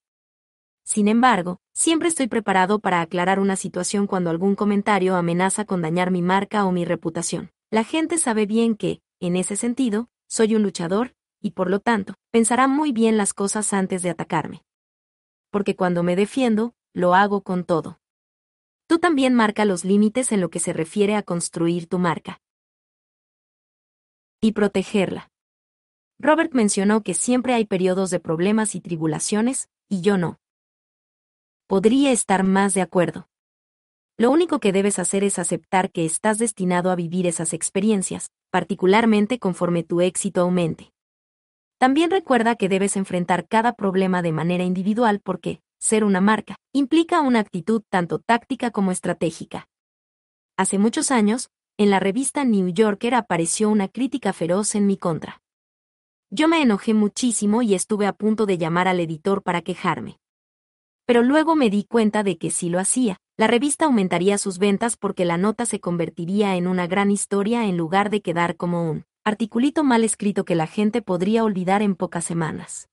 Sin 0.83 1.07
embargo, 1.07 1.61
siempre 1.73 2.09
estoy 2.09 2.27
preparado 2.27 2.79
para 2.79 2.99
aclarar 2.99 3.39
una 3.39 3.55
situación 3.55 4.07
cuando 4.07 4.29
algún 4.29 4.55
comentario 4.55 5.15
amenaza 5.15 5.63
con 5.63 5.81
dañar 5.81 6.11
mi 6.11 6.21
marca 6.21 6.65
o 6.65 6.73
mi 6.73 6.83
reputación. 6.83 7.51
La 7.71 7.85
gente 7.85 8.17
sabe 8.17 8.45
bien 8.45 8.75
que, 8.75 9.01
en 9.21 9.37
ese 9.37 9.55
sentido, 9.55 10.09
soy 10.33 10.55
un 10.55 10.63
luchador, 10.63 11.15
y 11.43 11.51
por 11.51 11.69
lo 11.69 11.79
tanto, 11.79 12.15
pensará 12.31 12.67
muy 12.67 12.91
bien 12.91 13.17
las 13.17 13.35
cosas 13.35 13.71
antes 13.71 14.01
de 14.01 14.09
atacarme. 14.09 14.65
Porque 15.51 15.75
cuando 15.75 16.01
me 16.01 16.15
defiendo, 16.15 16.73
lo 16.91 17.13
hago 17.13 17.43
con 17.43 17.65
todo. 17.65 17.99
Tú 18.87 18.97
también 18.97 19.35
marca 19.35 19.63
los 19.63 19.85
límites 19.85 20.31
en 20.31 20.41
lo 20.41 20.49
que 20.49 20.59
se 20.59 20.73
refiere 20.73 21.15
a 21.15 21.21
construir 21.21 21.87
tu 21.87 21.99
marca. 21.99 22.41
Y 24.41 24.53
protegerla. 24.53 25.29
Robert 26.17 26.53
mencionó 26.53 27.03
que 27.03 27.13
siempre 27.13 27.53
hay 27.53 27.65
periodos 27.65 28.09
de 28.09 28.19
problemas 28.19 28.73
y 28.73 28.81
tribulaciones, 28.81 29.69
y 29.87 30.01
yo 30.01 30.17
no 30.17 30.39
podría 31.67 32.11
estar 32.11 32.43
más 32.43 32.73
de 32.73 32.81
acuerdo. 32.81 33.29
Lo 34.15 34.29
único 34.29 34.59
que 34.59 34.71
debes 34.71 34.99
hacer 34.99 35.23
es 35.23 35.39
aceptar 35.39 35.91
que 35.91 36.05
estás 36.05 36.37
destinado 36.37 36.91
a 36.91 36.95
vivir 36.95 37.25
esas 37.25 37.51
experiencias, 37.51 38.29
particularmente 38.51 39.39
conforme 39.39 39.83
tu 39.83 40.01
éxito 40.01 40.41
aumente. 40.41 40.91
También 41.79 42.11
recuerda 42.11 42.55
que 42.55 42.69
debes 42.69 42.95
enfrentar 42.95 43.47
cada 43.47 43.73
problema 43.73 44.21
de 44.21 44.31
manera 44.31 44.63
individual 44.63 45.19
porque, 45.19 45.61
ser 45.79 46.03
una 46.03 46.21
marca, 46.21 46.57
implica 46.73 47.21
una 47.21 47.39
actitud 47.39 47.81
tanto 47.89 48.19
táctica 48.19 48.69
como 48.69 48.91
estratégica. 48.91 49.67
Hace 50.57 50.77
muchos 50.77 51.09
años, 51.09 51.49
en 51.77 51.89
la 51.89 51.99
revista 51.99 52.45
New 52.45 52.69
Yorker 52.69 53.15
apareció 53.15 53.69
una 53.69 53.87
crítica 53.87 54.31
feroz 54.31 54.75
en 54.75 54.85
mi 54.85 54.95
contra. 54.95 55.41
Yo 56.29 56.47
me 56.47 56.61
enojé 56.61 56.93
muchísimo 56.93 57.63
y 57.63 57.73
estuve 57.73 58.05
a 58.05 58.13
punto 58.13 58.45
de 58.45 58.59
llamar 58.59 58.87
al 58.87 58.99
editor 58.99 59.41
para 59.41 59.63
quejarme 59.63 60.19
pero 61.05 61.21
luego 61.21 61.55
me 61.55 61.69
di 61.69 61.83
cuenta 61.83 62.23
de 62.23 62.37
que 62.37 62.49
si 62.49 62.69
lo 62.69 62.79
hacía, 62.79 63.17
la 63.35 63.47
revista 63.47 63.85
aumentaría 63.85 64.37
sus 64.37 64.59
ventas 64.59 64.95
porque 64.95 65.25
la 65.25 65.37
nota 65.37 65.65
se 65.65 65.79
convertiría 65.79 66.55
en 66.55 66.67
una 66.67 66.85
gran 66.85 67.09
historia 67.09 67.65
en 67.65 67.77
lugar 67.77 68.11
de 68.11 68.21
quedar 68.21 68.55
como 68.57 68.89
un 68.89 69.05
articulito 69.23 69.83
mal 69.83 70.03
escrito 70.03 70.45
que 70.45 70.55
la 70.55 70.67
gente 70.67 71.01
podría 71.01 71.43
olvidar 71.43 71.81
en 71.81 71.95
pocas 71.95 72.25
semanas. 72.25 72.89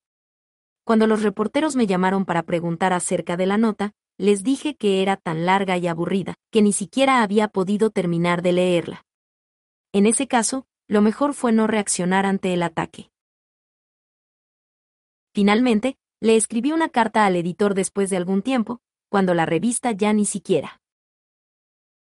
Cuando 0.85 1.07
los 1.07 1.23
reporteros 1.23 1.77
me 1.77 1.87
llamaron 1.87 2.25
para 2.25 2.45
preguntar 2.45 2.93
acerca 2.93 3.37
de 3.37 3.47
la 3.47 3.59
nota, 3.59 3.93
les 4.17 4.43
dije 4.43 4.77
que 4.77 5.03
era 5.03 5.17
tan 5.17 5.45
larga 5.45 5.77
y 5.77 5.87
aburrida, 5.87 6.35
que 6.51 6.63
ni 6.63 6.73
siquiera 6.73 7.23
había 7.23 7.49
podido 7.49 7.91
terminar 7.91 8.43
de 8.43 8.53
leerla. 8.53 9.05
En 9.93 10.07
ese 10.07 10.27
caso, 10.27 10.67
lo 10.89 11.03
mejor 11.03 11.35
fue 11.35 11.53
no 11.53 11.67
reaccionar 11.67 12.27
ante 12.27 12.55
el 12.55 12.63
ataque. 12.63 13.11
Finalmente, 15.35 15.97
le 16.21 16.37
escribí 16.37 16.73
una 16.73 16.89
carta 16.89 17.27
al 17.27 17.37
editor 17.37 17.75
después 17.75 18.11
de 18.11 18.17
algún 18.17 18.43
tiempo, 18.43 18.81
cuando 19.11 19.35
la 19.35 19.45
revista 19.45 19.93
ya 19.93 20.15
ni 20.15 20.25
siquiera 20.25 20.81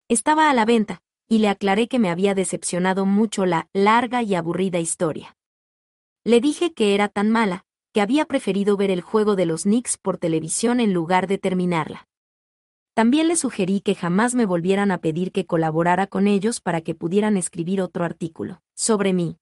estaba 0.08 0.50
a 0.50 0.54
la 0.54 0.64
venta, 0.64 1.02
y 1.28 1.38
le 1.38 1.48
aclaré 1.48 1.88
que 1.88 1.98
me 1.98 2.10
había 2.10 2.34
decepcionado 2.34 3.06
mucho 3.06 3.46
la 3.46 3.68
larga 3.72 4.22
y 4.22 4.34
aburrida 4.34 4.78
historia. 4.78 5.36
Le 6.24 6.40
dije 6.40 6.74
que 6.74 6.94
era 6.94 7.08
tan 7.08 7.30
mala, 7.30 7.64
que 7.92 8.00
había 8.00 8.24
preferido 8.24 8.76
ver 8.76 8.90
el 8.90 9.00
juego 9.00 9.36
de 9.36 9.46
los 9.46 9.62
Knicks 9.62 9.96
por 9.96 10.18
televisión 10.18 10.80
en 10.80 10.92
lugar 10.92 11.26
de 11.26 11.38
terminarla. 11.38 12.06
También 12.92 13.28
le 13.28 13.36
sugerí 13.36 13.80
que 13.80 13.94
jamás 13.94 14.34
me 14.34 14.46
volvieran 14.46 14.90
a 14.90 14.98
pedir 14.98 15.32
que 15.32 15.46
colaborara 15.46 16.06
con 16.06 16.26
ellos 16.26 16.60
para 16.60 16.80
que 16.80 16.94
pudieran 16.94 17.36
escribir 17.36 17.80
otro 17.80 18.04
artículo 18.04 18.62
sobre 18.74 19.12
mí. 19.12 19.38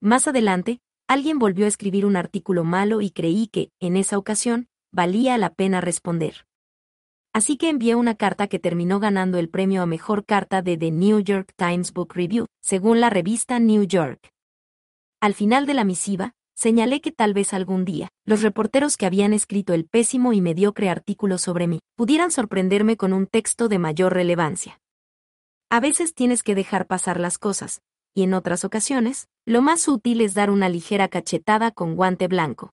Más 0.00 0.28
adelante, 0.28 0.80
alguien 1.06 1.38
volvió 1.38 1.64
a 1.64 1.68
escribir 1.68 2.04
un 2.04 2.16
artículo 2.16 2.64
malo 2.64 3.00
y 3.00 3.10
creí 3.10 3.46
que, 3.46 3.70
en 3.80 3.96
esa 3.96 4.18
ocasión, 4.18 4.68
valía 4.92 5.38
la 5.38 5.54
pena 5.54 5.80
responder. 5.80 6.47
Así 7.32 7.56
que 7.56 7.68
envié 7.68 7.94
una 7.94 8.14
carta 8.14 8.48
que 8.48 8.58
terminó 8.58 9.00
ganando 9.00 9.38
el 9.38 9.48
premio 9.48 9.82
a 9.82 9.86
mejor 9.86 10.24
carta 10.24 10.62
de 10.62 10.76
The 10.76 10.90
New 10.90 11.20
York 11.20 11.52
Times 11.56 11.92
Book 11.92 12.14
Review, 12.14 12.46
según 12.60 13.00
la 13.00 13.10
revista 13.10 13.58
New 13.58 13.84
York. 13.84 14.30
Al 15.20 15.34
final 15.34 15.66
de 15.66 15.74
la 15.74 15.84
misiva, 15.84 16.34
señalé 16.54 17.00
que 17.00 17.12
tal 17.12 17.34
vez 17.34 17.54
algún 17.54 17.84
día, 17.84 18.08
los 18.24 18.42
reporteros 18.42 18.96
que 18.96 19.06
habían 19.06 19.32
escrito 19.32 19.74
el 19.74 19.84
pésimo 19.84 20.32
y 20.32 20.40
mediocre 20.40 20.88
artículo 20.88 21.38
sobre 21.38 21.66
mí, 21.66 21.80
pudieran 21.96 22.30
sorprenderme 22.30 22.96
con 22.96 23.12
un 23.12 23.26
texto 23.26 23.68
de 23.68 23.78
mayor 23.78 24.14
relevancia. 24.14 24.80
A 25.70 25.80
veces 25.80 26.14
tienes 26.14 26.42
que 26.42 26.54
dejar 26.54 26.86
pasar 26.86 27.20
las 27.20 27.38
cosas, 27.38 27.82
y 28.14 28.22
en 28.22 28.34
otras 28.34 28.64
ocasiones, 28.64 29.28
lo 29.44 29.62
más 29.62 29.86
útil 29.86 30.20
es 30.20 30.34
dar 30.34 30.50
una 30.50 30.68
ligera 30.68 31.08
cachetada 31.08 31.70
con 31.70 31.94
guante 31.94 32.26
blanco. 32.26 32.72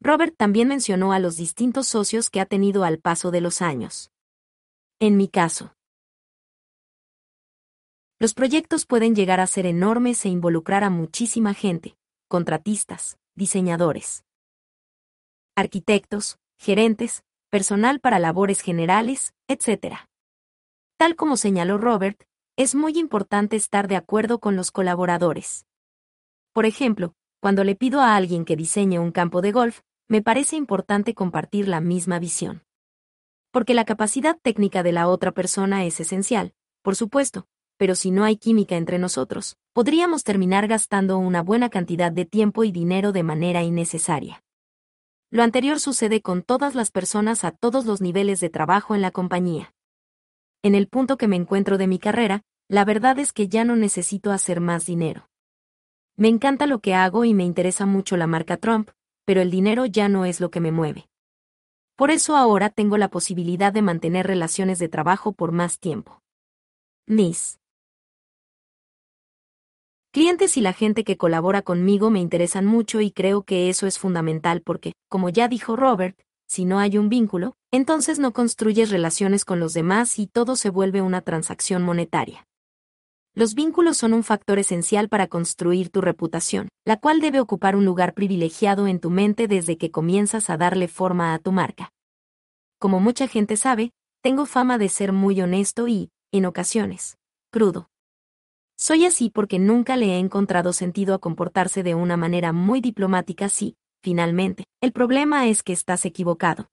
Robert 0.00 0.34
también 0.36 0.68
mencionó 0.68 1.12
a 1.12 1.18
los 1.18 1.36
distintos 1.36 1.88
socios 1.88 2.30
que 2.30 2.40
ha 2.40 2.46
tenido 2.46 2.84
al 2.84 2.98
paso 2.98 3.30
de 3.30 3.40
los 3.40 3.62
años. 3.62 4.10
En 5.00 5.16
mi 5.16 5.28
caso, 5.28 5.74
los 8.20 8.34
proyectos 8.34 8.84
pueden 8.84 9.14
llegar 9.14 9.38
a 9.38 9.46
ser 9.46 9.66
enormes 9.66 10.24
e 10.24 10.28
involucrar 10.28 10.82
a 10.82 10.90
muchísima 10.90 11.54
gente, 11.54 11.96
contratistas, 12.28 13.16
diseñadores, 13.36 14.24
arquitectos, 15.54 16.38
gerentes, 16.58 17.22
personal 17.50 18.00
para 18.00 18.18
labores 18.18 18.60
generales, 18.60 19.34
etc. 19.46 20.08
Tal 20.96 21.14
como 21.14 21.36
señaló 21.36 21.78
Robert, 21.78 22.24
es 22.56 22.74
muy 22.74 22.98
importante 22.98 23.54
estar 23.54 23.86
de 23.86 23.96
acuerdo 23.96 24.40
con 24.40 24.56
los 24.56 24.72
colaboradores. 24.72 25.64
Por 26.52 26.66
ejemplo, 26.66 27.14
cuando 27.40 27.62
le 27.62 27.76
pido 27.76 28.00
a 28.00 28.16
alguien 28.16 28.44
que 28.44 28.56
diseñe 28.56 28.98
un 28.98 29.12
campo 29.12 29.42
de 29.42 29.52
golf, 29.52 29.82
me 30.08 30.22
parece 30.22 30.56
importante 30.56 31.14
compartir 31.14 31.68
la 31.68 31.80
misma 31.80 32.18
visión. 32.18 32.62
Porque 33.50 33.74
la 33.74 33.84
capacidad 33.84 34.38
técnica 34.40 34.82
de 34.82 34.92
la 34.92 35.06
otra 35.06 35.32
persona 35.32 35.84
es 35.84 36.00
esencial, 36.00 36.54
por 36.82 36.96
supuesto, 36.96 37.46
pero 37.76 37.94
si 37.94 38.10
no 38.10 38.24
hay 38.24 38.36
química 38.36 38.76
entre 38.76 38.98
nosotros, 38.98 39.58
podríamos 39.74 40.24
terminar 40.24 40.66
gastando 40.66 41.18
una 41.18 41.42
buena 41.42 41.68
cantidad 41.68 42.10
de 42.10 42.24
tiempo 42.24 42.64
y 42.64 42.72
dinero 42.72 43.12
de 43.12 43.22
manera 43.22 43.62
innecesaria. 43.62 44.42
Lo 45.30 45.42
anterior 45.42 45.78
sucede 45.78 46.22
con 46.22 46.42
todas 46.42 46.74
las 46.74 46.90
personas 46.90 47.44
a 47.44 47.50
todos 47.50 47.84
los 47.84 48.00
niveles 48.00 48.40
de 48.40 48.48
trabajo 48.48 48.94
en 48.94 49.02
la 49.02 49.10
compañía. 49.10 49.74
En 50.62 50.74
el 50.74 50.88
punto 50.88 51.18
que 51.18 51.28
me 51.28 51.36
encuentro 51.36 51.76
de 51.76 51.86
mi 51.86 51.98
carrera, 51.98 52.42
la 52.66 52.86
verdad 52.86 53.18
es 53.18 53.34
que 53.34 53.48
ya 53.48 53.64
no 53.64 53.76
necesito 53.76 54.32
hacer 54.32 54.60
más 54.60 54.86
dinero. 54.86 55.28
Me 56.16 56.28
encanta 56.28 56.66
lo 56.66 56.80
que 56.80 56.94
hago 56.94 57.24
y 57.24 57.34
me 57.34 57.44
interesa 57.44 57.86
mucho 57.86 58.16
la 58.16 58.26
marca 58.26 58.56
Trump, 58.56 58.90
pero 59.28 59.42
el 59.42 59.50
dinero 59.50 59.84
ya 59.84 60.08
no 60.08 60.24
es 60.24 60.40
lo 60.40 60.50
que 60.50 60.58
me 60.58 60.72
mueve. 60.72 61.06
Por 61.96 62.10
eso 62.10 62.34
ahora 62.34 62.70
tengo 62.70 62.96
la 62.96 63.10
posibilidad 63.10 63.74
de 63.74 63.82
mantener 63.82 64.26
relaciones 64.26 64.78
de 64.78 64.88
trabajo 64.88 65.32
por 65.32 65.52
más 65.52 65.80
tiempo. 65.80 66.22
Mis 67.06 67.58
clientes 70.12 70.56
y 70.56 70.62
la 70.62 70.72
gente 70.72 71.04
que 71.04 71.18
colabora 71.18 71.60
conmigo 71.60 72.08
me 72.08 72.20
interesan 72.20 72.64
mucho 72.64 73.02
y 73.02 73.10
creo 73.10 73.42
que 73.42 73.68
eso 73.68 73.86
es 73.86 73.98
fundamental 73.98 74.62
porque, 74.62 74.94
como 75.10 75.28
ya 75.28 75.46
dijo 75.46 75.76
Robert, 75.76 76.18
si 76.48 76.64
no 76.64 76.78
hay 76.78 76.96
un 76.96 77.10
vínculo, 77.10 77.54
entonces 77.70 78.18
no 78.18 78.32
construyes 78.32 78.88
relaciones 78.88 79.44
con 79.44 79.60
los 79.60 79.74
demás 79.74 80.18
y 80.18 80.26
todo 80.26 80.56
se 80.56 80.70
vuelve 80.70 81.02
una 81.02 81.20
transacción 81.20 81.82
monetaria. 81.82 82.47
Los 83.38 83.54
vínculos 83.54 83.96
son 83.96 84.14
un 84.14 84.24
factor 84.24 84.58
esencial 84.58 85.08
para 85.08 85.28
construir 85.28 85.90
tu 85.90 86.00
reputación, 86.00 86.68
la 86.84 86.96
cual 86.96 87.20
debe 87.20 87.38
ocupar 87.38 87.76
un 87.76 87.84
lugar 87.84 88.12
privilegiado 88.12 88.88
en 88.88 88.98
tu 88.98 89.10
mente 89.10 89.46
desde 89.46 89.78
que 89.78 89.92
comienzas 89.92 90.50
a 90.50 90.56
darle 90.56 90.88
forma 90.88 91.32
a 91.32 91.38
tu 91.38 91.52
marca. 91.52 91.92
Como 92.80 92.98
mucha 92.98 93.28
gente 93.28 93.56
sabe, 93.56 93.92
tengo 94.24 94.44
fama 94.44 94.76
de 94.76 94.88
ser 94.88 95.12
muy 95.12 95.40
honesto 95.40 95.86
y, 95.86 96.10
en 96.32 96.46
ocasiones, 96.46 97.16
crudo. 97.52 97.90
Soy 98.76 99.04
así 99.04 99.30
porque 99.30 99.60
nunca 99.60 99.96
le 99.96 100.16
he 100.16 100.18
encontrado 100.18 100.72
sentido 100.72 101.14
a 101.14 101.20
comportarse 101.20 101.84
de 101.84 101.94
una 101.94 102.16
manera 102.16 102.52
muy 102.52 102.80
diplomática 102.80 103.48
si, 103.48 103.76
finalmente, 104.02 104.64
el 104.80 104.90
problema 104.90 105.46
es 105.46 105.62
que 105.62 105.72
estás 105.72 106.04
equivocado. 106.06 106.70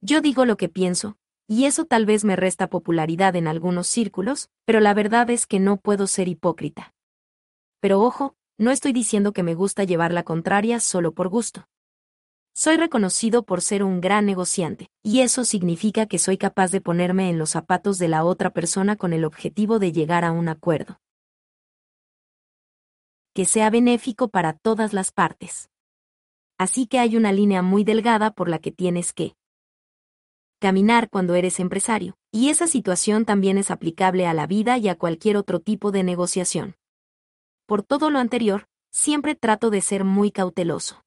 Yo 0.00 0.20
digo 0.20 0.44
lo 0.44 0.56
que 0.56 0.68
pienso, 0.68 1.16
y 1.46 1.64
eso 1.64 1.84
tal 1.84 2.06
vez 2.06 2.24
me 2.24 2.36
resta 2.36 2.68
popularidad 2.68 3.36
en 3.36 3.46
algunos 3.46 3.86
círculos, 3.86 4.48
pero 4.64 4.80
la 4.80 4.94
verdad 4.94 5.30
es 5.30 5.46
que 5.46 5.60
no 5.60 5.76
puedo 5.76 6.06
ser 6.06 6.28
hipócrita. 6.28 6.94
Pero 7.80 8.00
ojo, 8.00 8.36
no 8.58 8.70
estoy 8.70 8.92
diciendo 8.92 9.32
que 9.32 9.42
me 9.42 9.54
gusta 9.54 9.84
llevar 9.84 10.12
la 10.12 10.22
contraria 10.22 10.80
solo 10.80 11.12
por 11.12 11.28
gusto. 11.28 11.68
Soy 12.54 12.76
reconocido 12.76 13.44
por 13.44 13.62
ser 13.62 13.82
un 13.82 14.00
gran 14.00 14.26
negociante, 14.26 14.88
y 15.02 15.20
eso 15.20 15.44
significa 15.44 16.06
que 16.06 16.18
soy 16.18 16.38
capaz 16.38 16.70
de 16.70 16.80
ponerme 16.80 17.30
en 17.30 17.38
los 17.38 17.50
zapatos 17.50 17.98
de 17.98 18.08
la 18.08 18.24
otra 18.24 18.50
persona 18.50 18.96
con 18.96 19.12
el 19.12 19.24
objetivo 19.24 19.78
de 19.78 19.92
llegar 19.92 20.24
a 20.24 20.32
un 20.32 20.48
acuerdo. 20.48 21.00
Que 23.34 23.46
sea 23.46 23.70
benéfico 23.70 24.28
para 24.28 24.52
todas 24.52 24.92
las 24.92 25.10
partes 25.12 25.70
así 26.62 26.86
que 26.86 27.00
hay 27.00 27.16
una 27.16 27.32
línea 27.32 27.60
muy 27.60 27.82
delgada 27.82 28.30
por 28.30 28.48
la 28.48 28.60
que 28.60 28.70
tienes 28.70 29.12
que 29.12 29.34
caminar 30.62 31.10
cuando 31.10 31.34
eres 31.34 31.58
empresario, 31.58 32.14
y 32.30 32.50
esa 32.50 32.68
situación 32.68 33.24
también 33.24 33.58
es 33.58 33.72
aplicable 33.72 34.28
a 34.28 34.32
la 34.32 34.46
vida 34.46 34.78
y 34.78 34.88
a 34.88 34.94
cualquier 34.94 35.36
otro 35.36 35.58
tipo 35.58 35.90
de 35.90 36.04
negociación. 36.04 36.76
Por 37.66 37.82
todo 37.82 38.10
lo 38.10 38.20
anterior, 38.20 38.68
siempre 38.92 39.34
trato 39.34 39.70
de 39.70 39.80
ser 39.80 40.04
muy 40.04 40.30
cauteloso. 40.30 41.02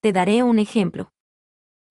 Te 0.00 0.14
daré 0.14 0.42
un 0.42 0.58
ejemplo. 0.58 1.12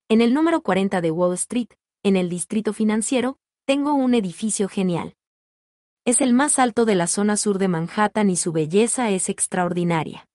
En 0.08 0.20
el 0.20 0.34
número 0.34 0.60
40 0.60 1.00
de 1.00 1.12
Wall 1.12 1.34
Street, 1.34 1.68
en 2.02 2.16
el 2.16 2.28
distrito 2.28 2.72
financiero, 2.72 3.38
tengo 3.64 3.94
un 3.94 4.14
edificio 4.14 4.68
genial. 4.68 5.14
Es 6.04 6.20
el 6.20 6.34
más 6.34 6.58
alto 6.58 6.84
de 6.84 6.96
la 6.96 7.06
zona 7.06 7.36
sur 7.36 7.58
de 7.58 7.68
Manhattan 7.68 8.28
y 8.28 8.34
su 8.34 8.50
belleza 8.50 9.10
es 9.10 9.28
extraordinaria. 9.28 10.26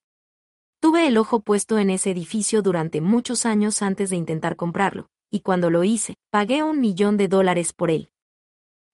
Tuve 0.80 1.08
el 1.08 1.18
ojo 1.18 1.42
puesto 1.42 1.78
en 1.78 1.90
ese 1.90 2.12
edificio 2.12 2.62
durante 2.62 3.02
muchos 3.02 3.46
años 3.46 3.82
antes 3.82 4.12
de 4.12 4.16
intentar 4.16 4.56
comprarlo, 4.56 5.10
y 5.32 5.42
cuando 5.42 5.70
lo 5.70 5.84
hice, 5.84 6.16
pagué 6.30 6.64
un 6.64 6.80
millón 6.80 7.18
de 7.18 7.28
dólares 7.28 7.74
por 7.74 7.92
él. 7.92 8.10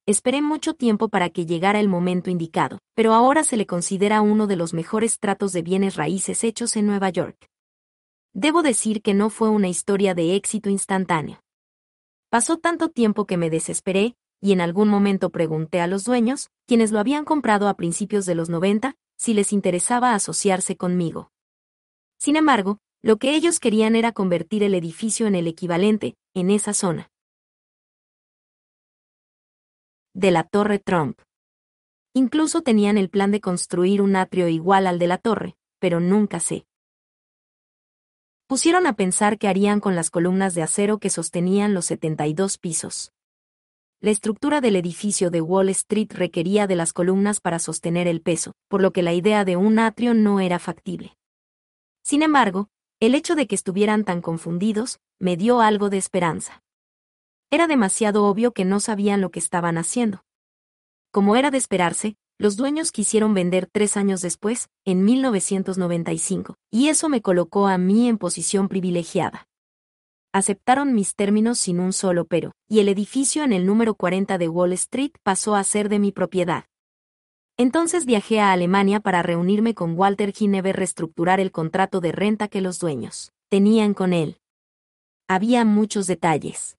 Esperé 0.05 0.41
mucho 0.41 0.73
tiempo 0.73 1.07
para 1.07 1.29
que 1.29 1.45
llegara 1.45 1.79
el 1.79 1.87
momento 1.87 2.29
indicado, 2.29 2.79
pero 2.93 3.13
ahora 3.13 3.43
se 3.43 3.55
le 3.55 3.65
considera 3.65 4.21
uno 4.21 4.47
de 4.47 4.57
los 4.57 4.73
mejores 4.73 5.19
tratos 5.19 5.53
de 5.53 5.61
bienes 5.61 5.95
raíces 5.95 6.43
hechos 6.43 6.75
en 6.75 6.87
Nueva 6.87 7.09
York. 7.09 7.47
Debo 8.33 8.63
decir 8.63 9.01
que 9.01 9.13
no 9.13 9.29
fue 9.29 9.49
una 9.49 9.69
historia 9.69 10.13
de 10.13 10.35
éxito 10.35 10.69
instantáneo. 10.69 11.39
Pasó 12.29 12.57
tanto 12.57 12.89
tiempo 12.89 13.25
que 13.25 13.37
me 13.37 13.49
desesperé, 13.49 14.15
y 14.41 14.51
en 14.51 14.59
algún 14.59 14.89
momento 14.89 15.29
pregunté 15.29 15.79
a 15.79 15.87
los 15.87 16.03
dueños, 16.03 16.49
quienes 16.65 16.91
lo 16.91 16.99
habían 16.99 17.23
comprado 17.23 17.69
a 17.69 17.75
principios 17.75 18.25
de 18.25 18.35
los 18.35 18.49
90, 18.49 18.95
si 19.17 19.33
les 19.33 19.53
interesaba 19.53 20.15
asociarse 20.15 20.75
conmigo. 20.75 21.31
Sin 22.17 22.35
embargo, 22.35 22.79
lo 23.01 23.17
que 23.17 23.35
ellos 23.35 23.59
querían 23.59 23.95
era 23.95 24.11
convertir 24.11 24.63
el 24.63 24.73
edificio 24.73 25.27
en 25.27 25.35
el 25.35 25.47
equivalente, 25.47 26.15
en 26.33 26.49
esa 26.49 26.73
zona. 26.73 27.11
De 30.13 30.31
la 30.31 30.43
Torre 30.43 30.79
Trump. 30.79 31.19
Incluso 32.13 32.61
tenían 32.61 32.97
el 32.97 33.09
plan 33.09 33.31
de 33.31 33.41
construir 33.41 34.01
un 34.01 34.15
atrio 34.15 34.47
igual 34.47 34.87
al 34.87 34.99
de 34.99 35.07
la 35.07 35.17
torre, 35.17 35.55
pero 35.79 35.99
nunca 35.99 36.39
sé. 36.39 36.65
Pusieron 38.47 38.85
a 38.87 38.93
pensar 38.93 39.37
qué 39.37 39.47
harían 39.47 39.79
con 39.79 39.95
las 39.95 40.09
columnas 40.11 40.53
de 40.53 40.61
acero 40.61 40.99
que 40.99 41.09
sostenían 41.09 41.73
los 41.73 41.85
72 41.85 42.57
pisos. 42.57 43.11
La 43.99 44.11
estructura 44.11 44.59
del 44.59 44.75
edificio 44.75 45.31
de 45.31 45.41
Wall 45.41 45.69
Street 45.69 46.11
requería 46.11 46.67
de 46.67 46.75
las 46.75 46.93
columnas 46.93 47.39
para 47.39 47.57
sostener 47.57 48.07
el 48.07 48.21
peso, 48.21 48.53
por 48.67 48.81
lo 48.81 48.91
que 48.91 49.01
la 49.01 49.13
idea 49.13 49.45
de 49.45 49.55
un 49.55 49.79
atrio 49.79 50.13
no 50.13 50.39
era 50.39 50.59
factible. 50.59 51.15
Sin 52.03 52.21
embargo, 52.21 52.69
el 53.05 53.15
hecho 53.15 53.35
de 53.35 53.47
que 53.47 53.55
estuvieran 53.55 54.05
tan 54.05 54.21
confundidos 54.21 55.01
me 55.19 55.35
dio 55.35 55.59
algo 55.59 55.89
de 55.89 55.97
esperanza. 55.97 56.63
Era 57.51 57.67
demasiado 57.67 58.23
obvio 58.23 58.53
que 58.53 58.63
no 58.63 58.79
sabían 58.79 59.19
lo 59.19 59.29
que 59.29 59.39
estaban 59.39 59.77
haciendo. 59.77 60.23
Como 61.11 61.35
era 61.35 61.51
de 61.51 61.57
esperarse, 61.57 62.15
los 62.37 62.55
dueños 62.55 62.93
quisieron 62.93 63.33
vender 63.33 63.67
tres 63.69 63.97
años 63.97 64.21
después, 64.21 64.69
en 64.85 65.03
1995, 65.03 66.55
y 66.71 66.87
eso 66.87 67.09
me 67.09 67.21
colocó 67.21 67.67
a 67.67 67.77
mí 67.77 68.07
en 68.07 68.17
posición 68.17 68.69
privilegiada. 68.69 69.49
Aceptaron 70.31 70.93
mis 70.93 71.13
términos 71.13 71.59
sin 71.59 71.81
un 71.81 71.91
solo 71.91 72.23
pero, 72.23 72.53
y 72.69 72.79
el 72.79 72.87
edificio 72.87 73.43
en 73.43 73.51
el 73.51 73.65
número 73.65 73.95
40 73.95 74.37
de 74.37 74.47
Wall 74.47 74.71
Street 74.71 75.11
pasó 75.23 75.55
a 75.55 75.63
ser 75.65 75.89
de 75.89 75.99
mi 75.99 76.13
propiedad. 76.13 76.67
Entonces 77.57 78.05
viajé 78.05 78.39
a 78.39 78.51
Alemania 78.51 78.99
para 78.99 79.21
reunirme 79.21 79.75
con 79.75 79.97
Walter 79.97 80.33
Gineve 80.33 80.73
reestructurar 80.73 81.39
el 81.39 81.51
contrato 81.51 82.01
de 82.01 82.11
renta 82.11 82.47
que 82.47 82.61
los 82.61 82.79
dueños 82.79 83.31
tenían 83.49 83.93
con 83.93 84.13
él. 84.13 84.39
Había 85.27 85.63
muchos 85.63 86.07
detalles. 86.07 86.77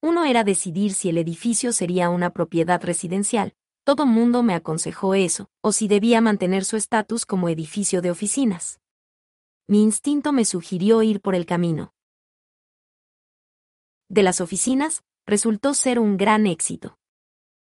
Uno 0.00 0.24
era 0.24 0.44
decidir 0.44 0.94
si 0.94 1.08
el 1.08 1.18
edificio 1.18 1.72
sería 1.72 2.08
una 2.08 2.30
propiedad 2.30 2.80
residencial, 2.82 3.54
todo 3.82 4.06
mundo 4.06 4.44
me 4.44 4.54
aconsejó 4.54 5.14
eso, 5.14 5.50
o 5.60 5.72
si 5.72 5.88
debía 5.88 6.20
mantener 6.20 6.64
su 6.64 6.76
estatus 6.76 7.26
como 7.26 7.48
edificio 7.48 8.02
de 8.02 8.12
oficinas. 8.12 8.80
Mi 9.66 9.82
instinto 9.82 10.32
me 10.32 10.44
sugirió 10.44 11.02
ir 11.02 11.20
por 11.20 11.34
el 11.34 11.44
camino. 11.44 11.92
De 14.08 14.22
las 14.22 14.40
oficinas, 14.40 15.02
resultó 15.26 15.74
ser 15.74 15.98
un 15.98 16.16
gran 16.16 16.46
éxito. 16.46 16.98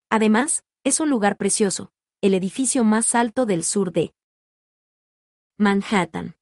Además, 0.10 0.63
es 0.83 0.99
un 0.99 1.10
lugar 1.10 1.38
precioso, 1.38 1.92
el 2.24 2.34
edificio 2.36 2.86
más 2.86 3.16
alto 3.16 3.46
del 3.46 3.66
sur 3.66 3.92
de 3.92 4.14
Manhattan. 5.58 6.38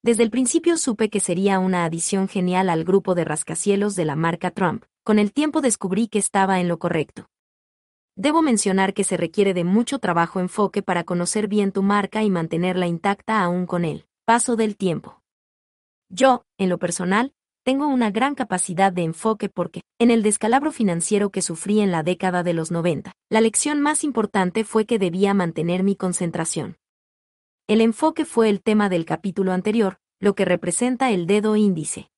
Desde 0.00 0.22
el 0.22 0.30
principio 0.30 0.76
supe 0.76 1.10
que 1.10 1.18
sería 1.18 1.58
una 1.58 1.84
adición 1.84 2.28
genial 2.28 2.70
al 2.70 2.84
grupo 2.84 3.16
de 3.16 3.24
rascacielos 3.24 3.96
de 3.96 4.04
la 4.04 4.14
marca 4.14 4.52
Trump. 4.52 4.84
Con 5.02 5.18
el 5.18 5.32
tiempo 5.32 5.60
descubrí 5.60 6.06
que 6.06 6.20
estaba 6.20 6.60
en 6.60 6.68
lo 6.68 6.78
correcto. 6.78 7.28
Debo 8.14 8.42
mencionar 8.42 8.94
que 8.94 9.02
se 9.02 9.16
requiere 9.16 9.54
de 9.54 9.64
mucho 9.64 9.98
trabajo 9.98 10.38
enfoque 10.38 10.82
para 10.84 11.02
conocer 11.02 11.48
bien 11.48 11.72
tu 11.72 11.82
marca 11.82 12.22
y 12.22 12.30
mantenerla 12.30 12.86
intacta 12.86 13.42
aún 13.42 13.66
con 13.66 13.84
el 13.84 14.06
paso 14.24 14.54
del 14.54 14.76
tiempo. 14.76 15.20
Yo, 16.10 16.44
en 16.58 16.68
lo 16.68 16.78
personal, 16.78 17.34
tengo 17.64 17.86
una 17.86 18.10
gran 18.10 18.34
capacidad 18.34 18.92
de 18.92 19.02
enfoque 19.02 19.48
porque, 19.48 19.82
en 20.00 20.10
el 20.10 20.22
descalabro 20.22 20.72
financiero 20.72 21.30
que 21.30 21.42
sufrí 21.42 21.80
en 21.80 21.92
la 21.92 22.02
década 22.02 22.42
de 22.42 22.54
los 22.54 22.72
90, 22.72 23.12
la 23.30 23.40
lección 23.40 23.80
más 23.80 24.02
importante 24.02 24.64
fue 24.64 24.84
que 24.84 24.98
debía 24.98 25.32
mantener 25.32 25.84
mi 25.84 25.94
concentración. 25.94 26.76
El 27.68 27.80
enfoque 27.80 28.24
fue 28.24 28.48
el 28.48 28.62
tema 28.62 28.88
del 28.88 29.04
capítulo 29.04 29.52
anterior, 29.52 29.98
lo 30.18 30.34
que 30.34 30.44
representa 30.44 31.12
el 31.12 31.26
dedo 31.26 31.54
índice. 31.54 32.10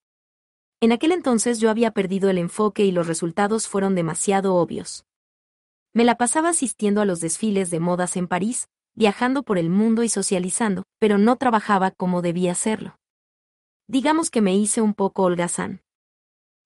En 0.80 0.92
aquel 0.92 1.12
entonces 1.12 1.60
yo 1.60 1.68
había 1.68 1.90
perdido 1.90 2.30
el 2.30 2.38
enfoque 2.38 2.84
y 2.86 2.92
los 2.92 3.06
resultados 3.06 3.68
fueron 3.68 3.94
demasiado 3.94 4.54
obvios. 4.54 5.04
Me 5.92 6.04
la 6.04 6.16
pasaba 6.16 6.48
asistiendo 6.48 7.02
a 7.02 7.04
los 7.04 7.20
desfiles 7.20 7.70
de 7.70 7.80
modas 7.80 8.16
en 8.16 8.28
París, 8.28 8.68
viajando 8.94 9.42
por 9.42 9.58
el 9.58 9.68
mundo 9.68 10.02
y 10.02 10.08
socializando, 10.08 10.84
pero 10.98 11.18
no 11.18 11.36
trabajaba 11.36 11.90
como 11.90 12.22
debía 12.22 12.52
hacerlo 12.52 12.96
digamos 13.86 14.30
que 14.30 14.40
me 14.40 14.56
hice 14.56 14.80
un 14.80 14.94
poco 14.94 15.24
holgazán. 15.24 15.82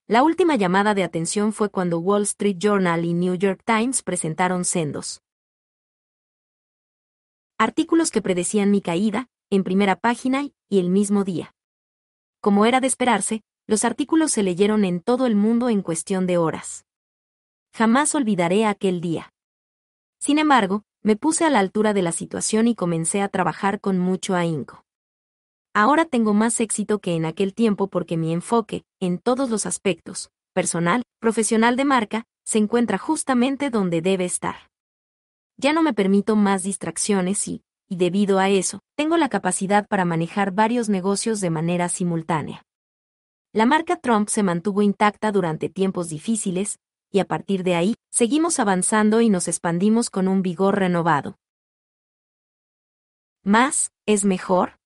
La 0.07 0.23
última 0.23 0.55
llamada 0.55 0.93
de 0.93 1.03
atención 1.03 1.53
fue 1.53 1.69
cuando 1.69 1.99
Wall 1.99 2.23
Street 2.23 2.57
Journal 2.57 3.05
y 3.05 3.13
New 3.13 3.35
York 3.35 3.61
Times 3.65 4.01
presentaron 4.01 4.65
sendos. 4.65 5.21
Artículos 7.57 8.09
que 8.09 8.21
predecían 8.21 8.71
mi 8.71 8.81
caída, 8.81 9.27
en 9.49 9.63
primera 9.63 9.95
página 9.95 10.43
y 10.69 10.79
el 10.79 10.89
mismo 10.89 11.23
día. 11.23 11.53
Como 12.41 12.65
era 12.65 12.79
de 12.79 12.87
esperarse, 12.87 13.43
los 13.67 13.83
artículos 13.83 14.31
se 14.31 14.43
leyeron 14.43 14.85
en 14.85 15.01
todo 15.01 15.25
el 15.25 15.35
mundo 15.35 15.69
en 15.69 15.81
cuestión 15.81 16.25
de 16.25 16.37
horas. 16.37 16.85
Jamás 17.73 18.15
olvidaré 18.15 18.65
aquel 18.65 19.01
día. 19.01 19.33
Sin 20.19 20.39
embargo, 20.39 20.83
me 21.03 21.15
puse 21.15 21.45
a 21.45 21.49
la 21.49 21.59
altura 21.59 21.93
de 21.93 22.01
la 22.01 22.11
situación 22.11 22.67
y 22.67 22.75
comencé 22.75 23.21
a 23.21 23.29
trabajar 23.29 23.79
con 23.79 23.99
mucho 23.99 24.35
ahínco. 24.35 24.85
Ahora 25.73 26.05
tengo 26.05 26.33
más 26.33 26.59
éxito 26.59 26.99
que 26.99 27.15
en 27.15 27.25
aquel 27.25 27.53
tiempo 27.53 27.87
porque 27.87 28.17
mi 28.17 28.33
enfoque, 28.33 28.83
en 28.99 29.19
todos 29.19 29.49
los 29.49 29.65
aspectos, 29.65 30.31
personal, 30.53 31.03
profesional 31.19 31.75
de 31.75 31.85
marca, 31.85 32.23
se 32.43 32.57
encuentra 32.57 32.97
justamente 32.97 33.69
donde 33.69 34.01
debe 34.01 34.25
estar. 34.25 34.55
Ya 35.57 35.71
no 35.71 35.83
me 35.83 35.93
permito 35.93 36.35
más 36.35 36.63
distracciones 36.63 37.47
y, 37.47 37.61
y 37.87 37.97
debido 37.97 38.39
a 38.39 38.49
eso, 38.49 38.79
tengo 38.95 39.17
la 39.17 39.29
capacidad 39.29 39.87
para 39.87 40.05
manejar 40.05 40.51
varios 40.51 40.89
negocios 40.89 41.41
de 41.41 41.51
manera 41.51 41.87
simultánea. 41.89 42.63
La 43.53 43.65
marca 43.65 43.95
Trump 43.95 44.29
se 44.29 44.41
mantuvo 44.41 44.81
intacta 44.81 45.31
durante 45.31 45.69
tiempos 45.69 46.09
difíciles, 46.09 46.79
y 47.11 47.19
a 47.19 47.25
partir 47.25 47.63
de 47.63 47.75
ahí, 47.75 47.95
seguimos 48.11 48.59
avanzando 48.59 49.21
y 49.21 49.29
nos 49.29 49.47
expandimos 49.47 50.09
con 50.09 50.27
un 50.27 50.41
vigor 50.41 50.79
renovado. 50.79 51.37
¿Más 53.43 53.91
es 54.05 54.25
mejor? 54.25 54.78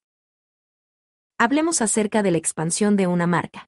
Hablemos 1.43 1.81
acerca 1.81 2.24
de 2.24 2.31
la 2.31 2.38
expansión 2.38 2.95
de 2.95 3.06
una 3.06 3.27
marca. 3.27 3.67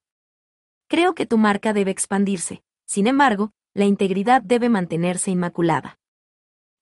Creo 0.88 1.14
que 1.14 1.26
tu 1.26 1.38
marca 1.38 1.74
debe 1.74 1.92
expandirse, 1.92 2.64
sin 2.86 3.06
embargo, 3.06 3.52
la 3.74 3.84
integridad 3.84 4.42
debe 4.42 4.70
mantenerse 4.70 5.30
inmaculada. 5.32 6.00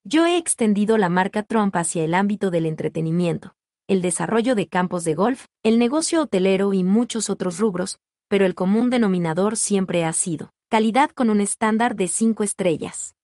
Yo 0.03 0.27
he 0.27 0.38
extendido 0.38 0.99
la 0.99 1.09
marca 1.09 1.42
Trump 1.42 1.76
hacia 1.77 2.03
el 2.03 2.13
ámbito 2.13 2.51
del 2.51 2.67
entretenimiento, 2.67 3.56
el 3.88 4.03
desarrollo 4.03 4.53
de 4.53 4.67
campos 4.67 5.03
de 5.03 5.15
golf, 5.15 5.47
el 5.63 5.79
negocio 5.79 6.22
hotelero 6.22 6.74
y 6.74 6.83
muchos 6.83 7.31
otros 7.31 7.58
rubros, 7.58 7.97
pero 8.27 8.45
el 8.45 8.53
común 8.53 8.92
denominador 8.92 9.58
siempre 9.58 10.06
ha 10.06 10.13
sido 10.13 10.51
calidad 10.69 11.09
con 11.09 11.31
un 11.31 11.42
estándar 11.42 11.95
de 11.95 12.08
5 12.08 12.43
estrellas. 12.43 13.15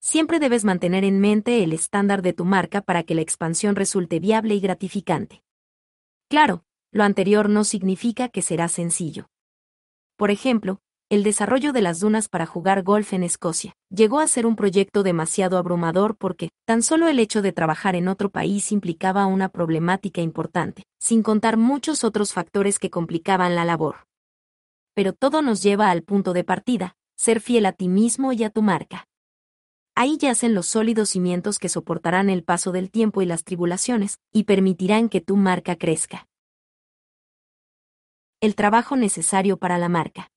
Siempre 0.00 0.40
debes 0.40 0.64
mantener 0.64 1.04
en 1.04 1.20
mente 1.20 1.62
el 1.62 1.72
estándar 1.72 2.20
de 2.20 2.32
tu 2.32 2.44
marca 2.44 2.80
para 2.80 3.04
que 3.04 3.14
la 3.14 3.20
expansión 3.20 3.76
resulte 3.76 4.18
viable 4.18 4.56
y 4.56 4.60
gratificante. 4.60 5.44
Claro, 6.28 6.64
lo 6.92 7.04
anterior 7.04 7.48
no 7.48 7.64
significa 7.64 8.28
que 8.28 8.42
será 8.42 8.68
sencillo. 8.68 9.28
Por 10.16 10.30
ejemplo, 10.30 10.80
el 11.08 11.24
desarrollo 11.24 11.72
de 11.72 11.82
las 11.82 11.98
dunas 11.98 12.28
para 12.28 12.46
jugar 12.46 12.84
golf 12.84 13.12
en 13.12 13.24
Escocia 13.24 13.74
llegó 13.88 14.20
a 14.20 14.28
ser 14.28 14.46
un 14.46 14.54
proyecto 14.54 15.02
demasiado 15.02 15.58
abrumador 15.58 16.16
porque 16.16 16.50
tan 16.66 16.82
solo 16.82 17.08
el 17.08 17.18
hecho 17.18 17.42
de 17.42 17.52
trabajar 17.52 17.96
en 17.96 18.06
otro 18.06 18.30
país 18.30 18.70
implicaba 18.70 19.26
una 19.26 19.48
problemática 19.48 20.20
importante, 20.20 20.84
sin 21.00 21.24
contar 21.24 21.56
muchos 21.56 22.04
otros 22.04 22.32
factores 22.32 22.78
que 22.78 22.90
complicaban 22.90 23.56
la 23.56 23.64
labor. 23.64 24.06
Pero 24.94 25.12
todo 25.12 25.42
nos 25.42 25.62
lleva 25.64 25.90
al 25.90 26.04
punto 26.04 26.32
de 26.32 26.44
partida, 26.44 26.94
ser 27.16 27.40
fiel 27.40 27.66
a 27.66 27.72
ti 27.72 27.88
mismo 27.88 28.32
y 28.32 28.44
a 28.44 28.50
tu 28.50 28.62
marca. 28.62 29.08
Ahí 29.96 30.16
yacen 30.16 30.54
los 30.54 30.66
sólidos 30.66 31.10
cimientos 31.10 31.58
que 31.58 31.68
soportarán 31.68 32.30
el 32.30 32.44
paso 32.44 32.70
del 32.70 32.88
tiempo 32.88 33.20
y 33.20 33.26
las 33.26 33.42
tribulaciones, 33.42 34.18
y 34.32 34.44
permitirán 34.44 35.08
que 35.08 35.20
tu 35.20 35.36
marca 35.36 35.74
crezca. 35.74 36.29
El 38.42 38.54
trabajo 38.54 38.96
necesario 38.96 39.58
para 39.58 39.76
la 39.76 39.90
marca. 39.90 40.30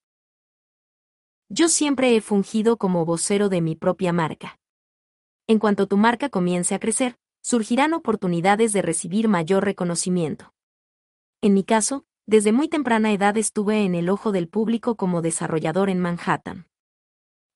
Yo 1.48 1.69
siempre 1.69 2.18
he 2.18 2.19
fungido 2.19 2.76
como 2.76 3.06
vocero 3.06 3.48
de 3.48 3.62
mi 3.62 3.78
propia 3.78 4.12
marca. 4.12 4.60
En 5.48 5.58
cuanto 5.58 5.88
tu 5.88 5.96
marca 5.96 6.28
comience 6.28 6.76
a 6.76 6.80
crecer, 6.80 7.16
surgirán 7.42 7.94
oportunidades 7.94 8.74
de 8.74 8.82
recibir 8.82 9.30
mayor 9.30 9.64
reconocimiento. 9.64 10.53
En 11.42 11.53
mi 11.53 11.64
caso, 11.64 12.03
desde 12.26 12.52
muy 12.52 12.68
temprana 12.68 13.14
edad 13.14 13.38
estuve 13.38 13.86
en 13.86 13.96
el 13.96 14.10
ojo 14.10 14.34
del 14.34 14.50
público 14.50 14.98
como 14.98 15.22
desarrollador 15.22 15.90
en 15.90 16.00
Manhattan. 16.02 16.68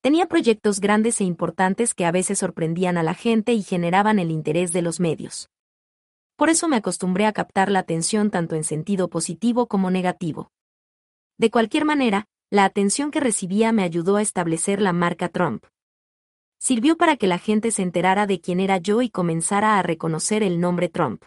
Tenía 0.00 0.28
proyectos 0.28 0.80
grandes 0.80 1.20
e 1.20 1.24
importantes 1.24 1.92
que 1.92 2.06
a 2.06 2.10
veces 2.10 2.38
sorprendían 2.38 2.96
a 2.96 3.02
la 3.02 3.12
gente 3.12 3.52
y 3.52 3.62
generaban 3.62 4.18
el 4.18 4.30
interés 4.30 4.72
de 4.72 4.80
los 4.80 4.98
medios. 4.98 5.50
Por 6.38 6.50
eso 6.50 6.68
me 6.68 6.76
acostumbré 6.76 7.26
a 7.26 7.32
captar 7.32 7.68
la 7.68 7.80
atención 7.80 8.30
tanto 8.30 8.54
en 8.54 8.62
sentido 8.62 9.10
positivo 9.10 9.66
como 9.66 9.90
negativo. 9.90 10.52
De 11.36 11.50
cualquier 11.50 11.84
manera, 11.84 12.26
la 12.48 12.64
atención 12.64 13.10
que 13.10 13.18
recibía 13.18 13.72
me 13.72 13.82
ayudó 13.82 14.14
a 14.14 14.22
establecer 14.22 14.80
la 14.80 14.92
marca 14.92 15.28
Trump. 15.30 15.64
Sirvió 16.60 16.96
para 16.96 17.16
que 17.16 17.26
la 17.26 17.38
gente 17.38 17.72
se 17.72 17.82
enterara 17.82 18.28
de 18.28 18.40
quién 18.40 18.60
era 18.60 18.78
yo 18.78 19.02
y 19.02 19.10
comenzara 19.10 19.80
a 19.80 19.82
reconocer 19.82 20.44
el 20.44 20.60
nombre 20.60 20.88
Trump. 20.88 21.24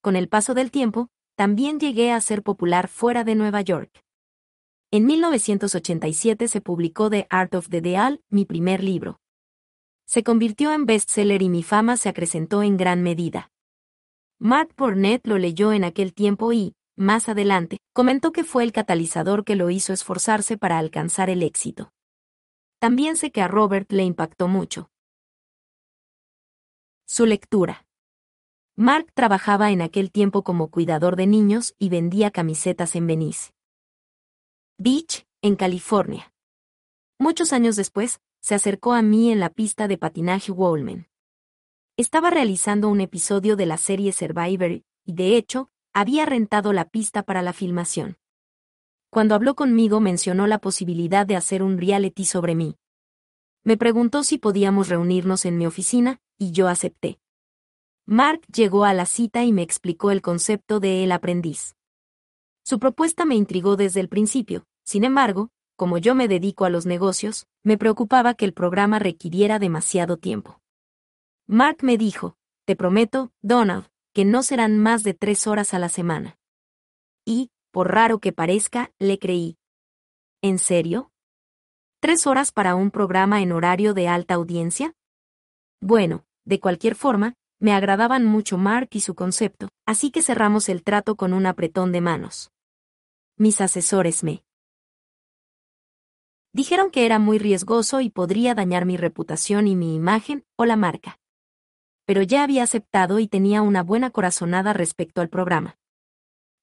Con 0.00 0.14
el 0.14 0.28
paso 0.28 0.54
del 0.54 0.70
tiempo, 0.70 1.08
también 1.34 1.80
llegué 1.80 2.12
a 2.12 2.20
ser 2.20 2.44
popular 2.44 2.86
fuera 2.86 3.24
de 3.24 3.34
Nueva 3.34 3.60
York. 3.60 4.04
En 4.92 5.04
1987 5.04 6.46
se 6.46 6.60
publicó 6.60 7.10
The 7.10 7.26
Art 7.28 7.56
of 7.56 7.70
the 7.70 7.80
Deal, 7.80 8.22
mi 8.28 8.44
primer 8.44 8.84
libro. 8.84 9.18
Se 10.06 10.22
convirtió 10.22 10.72
en 10.72 10.86
bestseller 10.86 11.42
y 11.42 11.48
mi 11.48 11.64
fama 11.64 11.96
se 11.96 12.08
acrecentó 12.08 12.62
en 12.62 12.76
gran 12.76 13.02
medida. 13.02 13.51
Mark 14.44 14.74
Burnett 14.76 15.24
lo 15.28 15.38
leyó 15.38 15.72
en 15.72 15.84
aquel 15.84 16.12
tiempo 16.12 16.52
y, 16.52 16.74
más 16.96 17.28
adelante, 17.28 17.78
comentó 17.92 18.32
que 18.32 18.42
fue 18.42 18.64
el 18.64 18.72
catalizador 18.72 19.44
que 19.44 19.54
lo 19.54 19.70
hizo 19.70 19.92
esforzarse 19.92 20.58
para 20.58 20.78
alcanzar 20.78 21.30
el 21.30 21.44
éxito. 21.44 21.92
También 22.80 23.16
sé 23.16 23.30
que 23.30 23.40
a 23.40 23.46
Robert 23.46 23.92
le 23.92 24.02
impactó 24.02 24.48
mucho. 24.48 24.90
Su 27.06 27.24
lectura. 27.24 27.86
Mark 28.74 29.12
trabajaba 29.14 29.70
en 29.70 29.80
aquel 29.80 30.10
tiempo 30.10 30.42
como 30.42 30.72
cuidador 30.72 31.14
de 31.14 31.28
niños 31.28 31.76
y 31.78 31.88
vendía 31.90 32.32
camisetas 32.32 32.96
en 32.96 33.06
Venice. 33.06 33.52
Beach, 34.76 35.24
en 35.40 35.54
California. 35.54 36.34
Muchos 37.16 37.52
años 37.52 37.76
después, 37.76 38.20
se 38.40 38.56
acercó 38.56 38.92
a 38.92 39.02
mí 39.02 39.30
en 39.30 39.38
la 39.38 39.50
pista 39.50 39.86
de 39.86 39.98
patinaje 39.98 40.50
Wallman. 40.50 41.11
Estaba 42.02 42.30
realizando 42.30 42.88
un 42.88 43.00
episodio 43.00 43.54
de 43.54 43.64
la 43.64 43.76
serie 43.76 44.10
Survivor 44.10 44.72
y, 44.72 45.12
de 45.12 45.36
hecho, 45.36 45.70
había 45.92 46.26
rentado 46.26 46.72
la 46.72 46.84
pista 46.84 47.22
para 47.22 47.42
la 47.42 47.52
filmación. 47.52 48.16
Cuando 49.08 49.36
habló 49.36 49.54
conmigo 49.54 50.00
mencionó 50.00 50.48
la 50.48 50.58
posibilidad 50.58 51.24
de 51.26 51.36
hacer 51.36 51.62
un 51.62 51.78
reality 51.78 52.24
sobre 52.24 52.56
mí. 52.56 52.76
Me 53.62 53.76
preguntó 53.76 54.24
si 54.24 54.36
podíamos 54.38 54.88
reunirnos 54.88 55.44
en 55.44 55.56
mi 55.56 55.64
oficina, 55.64 56.20
y 56.38 56.50
yo 56.50 56.66
acepté. 56.66 57.20
Mark 58.04 58.40
llegó 58.52 58.84
a 58.84 58.94
la 58.94 59.06
cita 59.06 59.44
y 59.44 59.52
me 59.52 59.62
explicó 59.62 60.10
el 60.10 60.22
concepto 60.22 60.80
de 60.80 61.04
el 61.04 61.12
aprendiz. 61.12 61.76
Su 62.64 62.80
propuesta 62.80 63.24
me 63.24 63.36
intrigó 63.36 63.76
desde 63.76 64.00
el 64.00 64.08
principio, 64.08 64.64
sin 64.82 65.04
embargo, 65.04 65.50
como 65.76 65.98
yo 65.98 66.16
me 66.16 66.26
dedico 66.26 66.64
a 66.64 66.68
los 66.68 66.84
negocios, 66.84 67.46
me 67.62 67.78
preocupaba 67.78 68.34
que 68.34 68.44
el 68.44 68.54
programa 68.54 68.98
requiriera 68.98 69.60
demasiado 69.60 70.16
tiempo. 70.16 70.61
Mark 71.52 71.80
me 71.82 71.98
dijo, 71.98 72.38
te 72.64 72.76
prometo, 72.76 73.30
Donald, 73.42 73.86
que 74.14 74.24
no 74.24 74.42
serán 74.42 74.78
más 74.78 75.02
de 75.02 75.12
tres 75.12 75.46
horas 75.46 75.74
a 75.74 75.78
la 75.78 75.90
semana. 75.90 76.38
Y, 77.26 77.50
por 77.72 77.92
raro 77.92 78.20
que 78.20 78.32
parezca, 78.32 78.90
le 78.98 79.18
creí. 79.18 79.58
¿En 80.40 80.58
serio? 80.58 81.12
¿Tres 82.00 82.26
horas 82.26 82.52
para 82.52 82.74
un 82.74 82.90
programa 82.90 83.42
en 83.42 83.52
horario 83.52 83.92
de 83.92 84.08
alta 84.08 84.32
audiencia? 84.32 84.94
Bueno, 85.82 86.24
de 86.46 86.58
cualquier 86.58 86.94
forma, 86.94 87.34
me 87.60 87.74
agradaban 87.74 88.24
mucho 88.24 88.56
Mark 88.56 88.88
y 88.92 89.00
su 89.00 89.14
concepto, 89.14 89.68
así 89.84 90.10
que 90.10 90.22
cerramos 90.22 90.70
el 90.70 90.82
trato 90.82 91.16
con 91.16 91.34
un 91.34 91.44
apretón 91.44 91.92
de 91.92 92.00
manos. 92.00 92.50
Mis 93.36 93.60
asesores 93.60 94.24
me 94.24 94.42
dijeron 96.54 96.90
que 96.90 97.04
era 97.04 97.18
muy 97.18 97.38
riesgoso 97.38 98.00
y 98.00 98.08
podría 98.08 98.54
dañar 98.54 98.86
mi 98.86 98.96
reputación 98.96 99.68
y 99.68 99.76
mi 99.76 99.94
imagen 99.94 100.46
o 100.56 100.64
la 100.64 100.76
marca. 100.76 101.18
Pero 102.04 102.22
ya 102.22 102.42
había 102.42 102.62
aceptado 102.62 103.18
y 103.18 103.28
tenía 103.28 103.62
una 103.62 103.82
buena 103.82 104.10
corazonada 104.10 104.72
respecto 104.72 105.20
al 105.20 105.28
programa. 105.28 105.76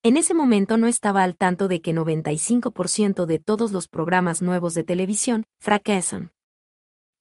En 0.02 0.16
ese 0.16 0.34
momento 0.34 0.78
no 0.78 0.88
estaba 0.88 1.24
al 1.24 1.36
tanto 1.36 1.68
de 1.68 1.82
que 1.82 1.94
95% 1.94 3.26
de 3.26 3.40
todos 3.40 3.72
los 3.72 3.88
programas 3.88 4.42
nuevos 4.42 4.74
de 4.74 4.84
televisión 4.84 5.46
fracasan. 5.60 6.32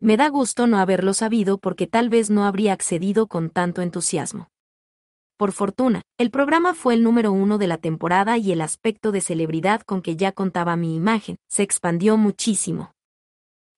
Me 0.01 0.17
da 0.17 0.29
gusto 0.29 0.69
no 0.69 0.79
haberlo 0.79 1.13
sabido 1.13 1.59
porque 1.59 1.89
tal 1.89 2.09
vez 2.09 2.31
no 2.31 2.45
habría 2.45 2.73
accedido 2.73 3.27
con 3.27 3.51
tanto 3.51 3.83
entusiasmo. 3.83 4.49
Por 5.37 5.51
fortuna, 5.51 6.03
el 6.19 6.31
programa 6.31 6.75
fue 6.75 6.95
el 6.95 7.03
número 7.03 7.33
uno 7.33 7.59
de 7.59 7.67
la 7.67 7.79
temporada 7.79 8.39
y 8.39 8.53
el 8.53 8.61
aspecto 8.61 9.13
de 9.13 9.21
celebridad 9.21 9.83
con 9.83 10.01
que 10.03 10.17
ya 10.17 10.33
contaba 10.33 10.77
mi 10.77 10.95
imagen 10.95 11.37
se 11.49 11.65
expandió 11.65 12.17
muchísimo. 12.17 12.93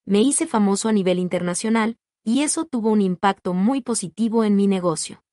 Me 0.05 0.21
hice 0.21 0.45
famoso 0.45 0.89
a 0.89 0.91
nivel 0.91 1.17
internacional, 1.17 1.97
y 2.23 2.43
eso 2.43 2.65
tuvo 2.65 2.91
un 2.91 3.01
impacto 3.01 3.53
muy 3.53 3.81
positivo 3.81 4.43
en 4.43 4.55
mi 4.55 4.67
negocio. 4.67 5.23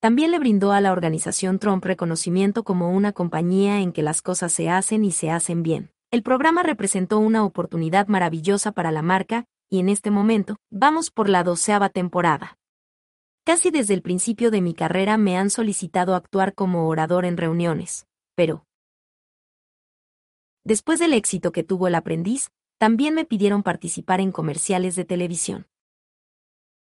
También 0.00 0.30
le 0.30 0.38
brindó 0.38 0.72
a 0.72 0.80
la 0.80 0.92
organización 0.92 1.58
Trump 1.58 1.84
reconocimiento 1.84 2.64
como 2.64 2.90
una 2.90 3.12
compañía 3.12 3.80
en 3.80 3.92
que 3.92 4.02
las 4.02 4.22
cosas 4.22 4.50
se 4.52 4.70
hacen 4.70 5.04
y 5.04 5.12
se 5.12 5.30
hacen 5.30 5.62
bien. 5.62 5.90
El 6.10 6.22
programa 6.22 6.62
representó 6.62 7.18
una 7.18 7.44
oportunidad 7.44 8.08
maravillosa 8.08 8.72
para 8.72 8.90
la 8.90 9.02
marca, 9.02 9.44
y 9.68 9.78
en 9.78 9.88
este 9.88 10.10
momento, 10.10 10.56
vamos 10.70 11.10
por 11.10 11.28
la 11.28 11.44
doceava 11.44 11.90
temporada. 11.90 12.58
Casi 13.44 13.70
desde 13.70 13.94
el 13.94 14.02
principio 14.02 14.50
de 14.50 14.60
mi 14.60 14.74
carrera 14.74 15.16
me 15.16 15.36
han 15.36 15.50
solicitado 15.50 16.14
actuar 16.14 16.54
como 16.54 16.88
orador 16.88 17.24
en 17.24 17.36
reuniones, 17.36 18.06
pero... 18.34 18.64
Después 20.64 20.98
del 20.98 21.12
éxito 21.12 21.52
que 21.52 21.62
tuvo 21.62 21.88
el 21.88 21.94
aprendiz, 21.94 22.50
también 22.78 23.14
me 23.14 23.24
pidieron 23.24 23.62
participar 23.62 24.20
en 24.20 24.32
comerciales 24.32 24.96
de 24.96 25.04
televisión. 25.04 25.66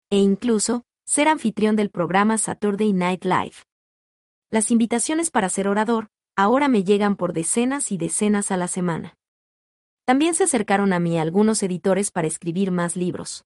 E 0.09 0.19
incluso, 0.19 0.83
ser 1.05 1.27
anfitrión 1.27 1.75
del 1.75 1.89
programa 1.89 2.37
Saturday 2.37 2.93
Night 2.93 3.25
Live. 3.25 3.55
Las 4.49 4.71
invitaciones 4.71 5.31
para 5.31 5.49
ser 5.49 5.67
orador, 5.67 6.07
ahora 6.37 6.69
me 6.69 6.85
llegan 6.85 7.17
por 7.17 7.33
decenas 7.33 7.91
y 7.91 7.97
decenas 7.97 8.49
a 8.51 8.55
la 8.55 8.69
semana. 8.69 9.17
También 10.05 10.33
se 10.33 10.45
acercaron 10.45 10.93
a 10.93 10.99
mí 10.99 11.19
algunos 11.19 11.61
editores 11.61 12.11
para 12.11 12.27
escribir 12.27 12.71
más 12.71 12.95
libros. 12.95 13.43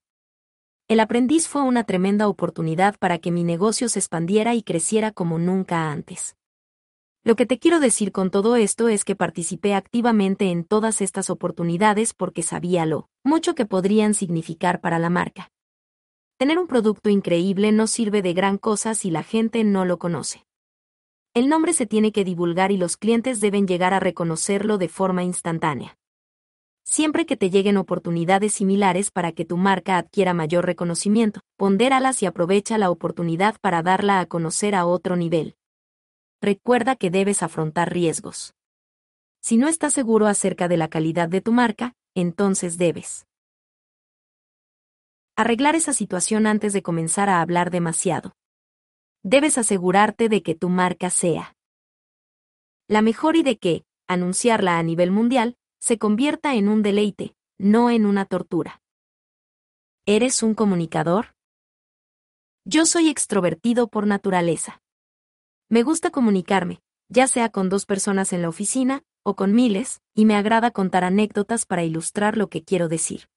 El 0.87 0.99
aprendiz 0.99 1.47
fue 1.47 1.63
una 1.63 1.83
tremenda 1.83 2.27
oportunidad 2.27 2.95
para 2.99 3.17
que 3.17 3.31
mi 3.31 3.43
negocio 3.43 3.89
se 3.89 3.97
expandiera 3.97 4.53
y 4.53 4.61
creciera 4.61 5.11
como 5.11 5.39
nunca 5.39 5.91
antes. 5.91 6.35
Lo 7.23 7.35
que 7.35 7.47
te 7.47 7.57
quiero 7.57 7.79
decir 7.79 8.11
con 8.11 8.29
todo 8.29 8.55
esto 8.55 8.87
es 8.87 9.03
que 9.03 9.15
participé 9.15 9.73
activamente 9.73 10.51
en 10.51 10.63
todas 10.63 11.01
estas 11.01 11.31
oportunidades 11.31 12.13
porque 12.13 12.43
sabía 12.43 12.85
lo 12.85 13.09
mucho 13.23 13.55
que 13.55 13.65
podrían 13.65 14.13
significar 14.13 14.79
para 14.79 14.99
la 14.99 15.09
marca. 15.09 15.49
Tener 16.41 16.57
un 16.57 16.65
producto 16.65 17.11
increíble 17.11 17.71
no 17.71 17.85
sirve 17.85 18.23
de 18.23 18.33
gran 18.33 18.57
cosa 18.57 18.95
si 18.95 19.11
la 19.11 19.21
gente 19.21 19.63
no 19.63 19.85
lo 19.85 19.99
conoce. 19.99 20.43
El 21.35 21.47
nombre 21.47 21.71
se 21.71 21.85
tiene 21.85 22.11
que 22.11 22.23
divulgar 22.23 22.71
y 22.71 22.77
los 22.77 22.97
clientes 22.97 23.41
deben 23.41 23.67
llegar 23.67 23.93
a 23.93 23.99
reconocerlo 23.99 24.79
de 24.79 24.89
forma 24.89 25.23
instantánea. 25.23 25.99
Siempre 26.83 27.27
que 27.27 27.37
te 27.37 27.51
lleguen 27.51 27.77
oportunidades 27.77 28.53
similares 28.53 29.11
para 29.11 29.33
que 29.33 29.45
tu 29.45 29.55
marca 29.55 29.99
adquiera 29.99 30.33
mayor 30.33 30.65
reconocimiento, 30.65 31.41
pondéralas 31.57 32.23
y 32.23 32.25
aprovecha 32.25 32.79
la 32.79 32.89
oportunidad 32.89 33.57
para 33.61 33.83
darla 33.83 34.19
a 34.19 34.25
conocer 34.25 34.73
a 34.73 34.87
otro 34.87 35.15
nivel. 35.15 35.53
Recuerda 36.41 36.95
que 36.95 37.11
debes 37.11 37.43
afrontar 37.43 37.93
riesgos. 37.93 38.55
Si 39.43 39.57
no 39.57 39.67
estás 39.67 39.93
seguro 39.93 40.25
acerca 40.25 40.67
de 40.67 40.77
la 40.77 40.87
calidad 40.87 41.29
de 41.29 41.41
tu 41.41 41.51
marca, 41.51 41.93
entonces 42.15 42.79
debes 42.79 43.27
arreglar 45.41 45.75
esa 45.75 45.93
situación 45.93 46.47
antes 46.47 46.73
de 46.73 46.81
comenzar 46.81 47.29
a 47.29 47.41
hablar 47.41 47.71
demasiado. 47.71 48.35
Debes 49.23 49.57
asegurarte 49.57 50.29
de 50.29 50.41
que 50.41 50.55
tu 50.55 50.69
marca 50.69 51.09
sea 51.09 51.55
la 52.87 53.01
mejor 53.01 53.37
y 53.37 53.43
de 53.43 53.57
que, 53.57 53.85
anunciarla 54.07 54.77
a 54.77 54.83
nivel 54.83 55.11
mundial, 55.11 55.55
se 55.79 55.97
convierta 55.97 56.55
en 56.55 56.67
un 56.67 56.83
deleite, 56.83 57.35
no 57.57 57.89
en 57.89 58.05
una 58.05 58.25
tortura. 58.25 58.81
¿Eres 60.05 60.43
un 60.43 60.55
comunicador? 60.55 61.35
Yo 62.65 62.85
soy 62.85 63.07
extrovertido 63.09 63.87
por 63.87 64.07
naturaleza. 64.07 64.81
Me 65.69 65.83
gusta 65.83 66.11
comunicarme, 66.11 66.81
ya 67.07 67.27
sea 67.27 67.49
con 67.49 67.69
dos 67.69 67.85
personas 67.85 68.33
en 68.33 68.41
la 68.41 68.49
oficina, 68.49 69.03
o 69.23 69.35
con 69.35 69.53
miles, 69.53 70.01
y 70.13 70.25
me 70.25 70.35
agrada 70.35 70.71
contar 70.71 71.03
anécdotas 71.03 71.65
para 71.65 71.83
ilustrar 71.83 72.35
lo 72.37 72.49
que 72.49 72.63
quiero 72.63 72.89
decir. 72.89 73.29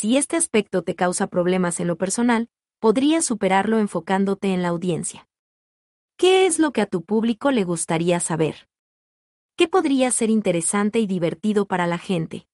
Si 0.00 0.16
este 0.16 0.36
aspecto 0.36 0.82
te 0.84 0.94
causa 0.94 1.26
problemas 1.26 1.80
en 1.80 1.88
lo 1.88 1.98
personal, 1.98 2.48
podrías 2.78 3.24
superarlo 3.24 3.80
enfocándote 3.80 4.54
en 4.54 4.62
la 4.62 4.68
audiencia. 4.68 5.26
¿Qué 6.16 6.46
es 6.46 6.60
lo 6.60 6.72
que 6.72 6.82
a 6.82 6.86
tu 6.86 7.02
público 7.02 7.50
le 7.50 7.64
gustaría 7.64 8.20
saber? 8.20 8.68
¿Qué 9.56 9.66
podría 9.66 10.12
ser 10.12 10.30
interesante 10.30 11.00
y 11.00 11.08
divertido 11.08 11.66
para 11.66 11.88
la 11.88 11.98
gente? 11.98 12.46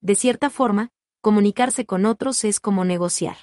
De 0.00 0.16
cierta 0.16 0.50
forma, 0.50 0.90
comunicarse 1.20 1.86
con 1.86 2.04
otros 2.04 2.42
es 2.42 2.58
como 2.58 2.84
negociar. 2.84 3.36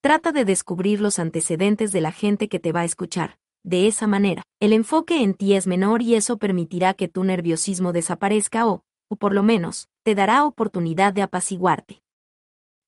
Trata 0.00 0.32
de 0.32 0.46
descubrir 0.46 1.02
los 1.02 1.18
antecedentes 1.18 1.92
de 1.92 2.00
la 2.00 2.12
gente 2.12 2.48
que 2.48 2.58
te 2.58 2.72
va 2.72 2.80
a 2.80 2.86
escuchar. 2.86 3.36
De 3.62 3.86
esa 3.86 4.06
manera, 4.06 4.42
el 4.58 4.72
enfoque 4.72 5.22
en 5.22 5.34
ti 5.34 5.52
es 5.52 5.66
menor 5.66 6.00
y 6.00 6.14
eso 6.14 6.38
permitirá 6.38 6.94
que 6.94 7.08
tu 7.08 7.24
nerviosismo 7.24 7.92
desaparezca 7.92 8.66
o, 8.66 8.84
o 9.10 9.16
por 9.16 9.34
lo 9.34 9.42
menos, 9.42 9.90
te 10.02 10.14
dará 10.14 10.46
oportunidad 10.46 11.12
de 11.12 11.20
apaciguarte. 11.20 12.01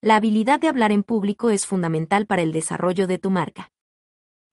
La 0.04 0.17
habilidad 0.17 0.60
de 0.60 0.69
hablar 0.69 0.92
en 0.92 1.03
público 1.03 1.49
es 1.49 1.65
fundamental 1.65 2.26
para 2.26 2.42
el 2.42 2.53
desarrollo 2.53 3.06
de 3.06 3.19
tu 3.19 3.31
marca. 3.31 3.70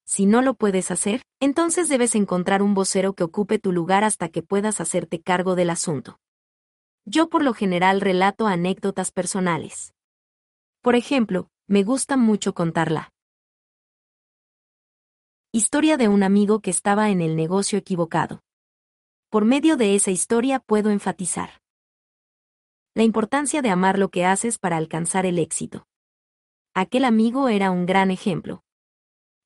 Si 0.05 0.25
no 0.25 0.41
lo 0.41 0.53
puedes 0.53 0.91
hacer, 0.91 1.23
entonces 1.41 1.89
debes 1.89 2.15
encontrar 2.15 2.61
un 2.61 2.73
vocero 2.73 3.15
que 3.15 3.25
ocupe 3.25 3.59
tu 3.59 3.73
lugar 3.73 4.05
hasta 4.05 4.29
que 4.29 4.43
puedas 4.43 4.79
hacerte 4.79 5.19
cargo 5.21 5.55
del 5.55 5.69
asunto. 5.69 6.21
Yo 7.03 7.27
por 7.27 7.43
lo 7.43 7.53
general 7.53 7.99
relato 7.99 8.47
anécdotas 8.47 9.11
personales. 9.11 9.93
Por 10.79 10.95
ejemplo, 10.95 11.49
me 11.67 11.83
gusta 11.83 12.15
mucho 12.15 12.53
contarla. 12.53 13.09
Historia 15.51 15.97
de 15.97 16.07
un 16.07 16.23
amigo 16.23 16.61
que 16.61 16.69
estaba 16.69 17.09
en 17.09 17.19
el 17.19 17.35
negocio 17.35 17.77
equivocado. 17.77 18.39
Por 19.29 19.43
medio 19.43 19.75
de 19.75 19.95
esa 19.95 20.11
historia 20.11 20.59
puedo 20.59 20.91
enfatizar 20.91 21.60
la 22.93 23.03
importancia 23.03 23.61
de 23.61 23.69
amar 23.69 23.97
lo 23.97 24.09
que 24.09 24.25
haces 24.25 24.57
para 24.57 24.75
alcanzar 24.75 25.25
el 25.25 25.39
éxito. 25.39 25.87
Aquel 26.73 27.05
amigo 27.05 27.47
era 27.47 27.71
un 27.71 27.85
gran 27.85 28.11
ejemplo. 28.11 28.63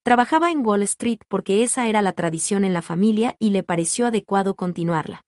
Trabajaba 0.03 0.51
en 0.51 0.65
Wall 0.65 0.81
Street 0.83 1.19
porque 1.28 1.63
esa 1.63 1.88
era 1.88 2.01
la 2.01 2.13
tradición 2.13 2.63
en 2.63 2.74
la 2.74 2.81
familia 2.81 3.35
y 3.40 3.51
le 3.51 3.63
pareció 3.63 4.08
adecuado 4.08 4.56
continuarla. 4.56 5.26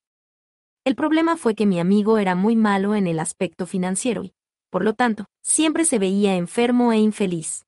El 0.84 0.96
problema 0.96 1.36
fue 1.36 1.54
que 1.54 1.66
mi 1.66 1.78
amigo 1.78 2.18
era 2.18 2.34
muy 2.34 2.56
malo 2.56 2.94
en 2.94 3.06
el 3.06 3.20
aspecto 3.20 3.66
financiero 3.66 4.24
y, 4.24 4.34
por 4.70 4.84
lo 4.84 4.94
tanto, 4.94 5.26
siempre 5.42 5.84
se 5.84 5.98
veía 5.98 6.34
enfermo 6.34 6.92
e 6.92 6.98
infeliz. 6.98 7.66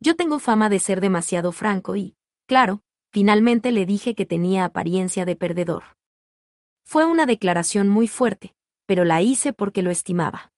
Yo 0.00 0.16
tengo 0.16 0.38
fama 0.38 0.68
de 0.68 0.78
ser 0.78 1.00
demasiado 1.00 1.52
franco 1.52 1.96
y, 1.96 2.16
claro, 2.46 2.82
finalmente 3.12 3.72
le 3.72 3.86
dije 3.86 4.14
que 4.14 4.26
tenía 4.26 4.64
apariencia 4.64 5.24
de 5.24 5.36
perdedor. 5.36 5.84
Fue 6.84 7.06
una 7.06 7.24
declaración 7.24 7.88
muy 7.88 8.08
fuerte, 8.08 8.54
pero 8.86 9.04
la 9.04 9.22
hice 9.22 9.52
porque 9.52 9.82
lo 9.82 9.90
estimaba. 9.90 10.52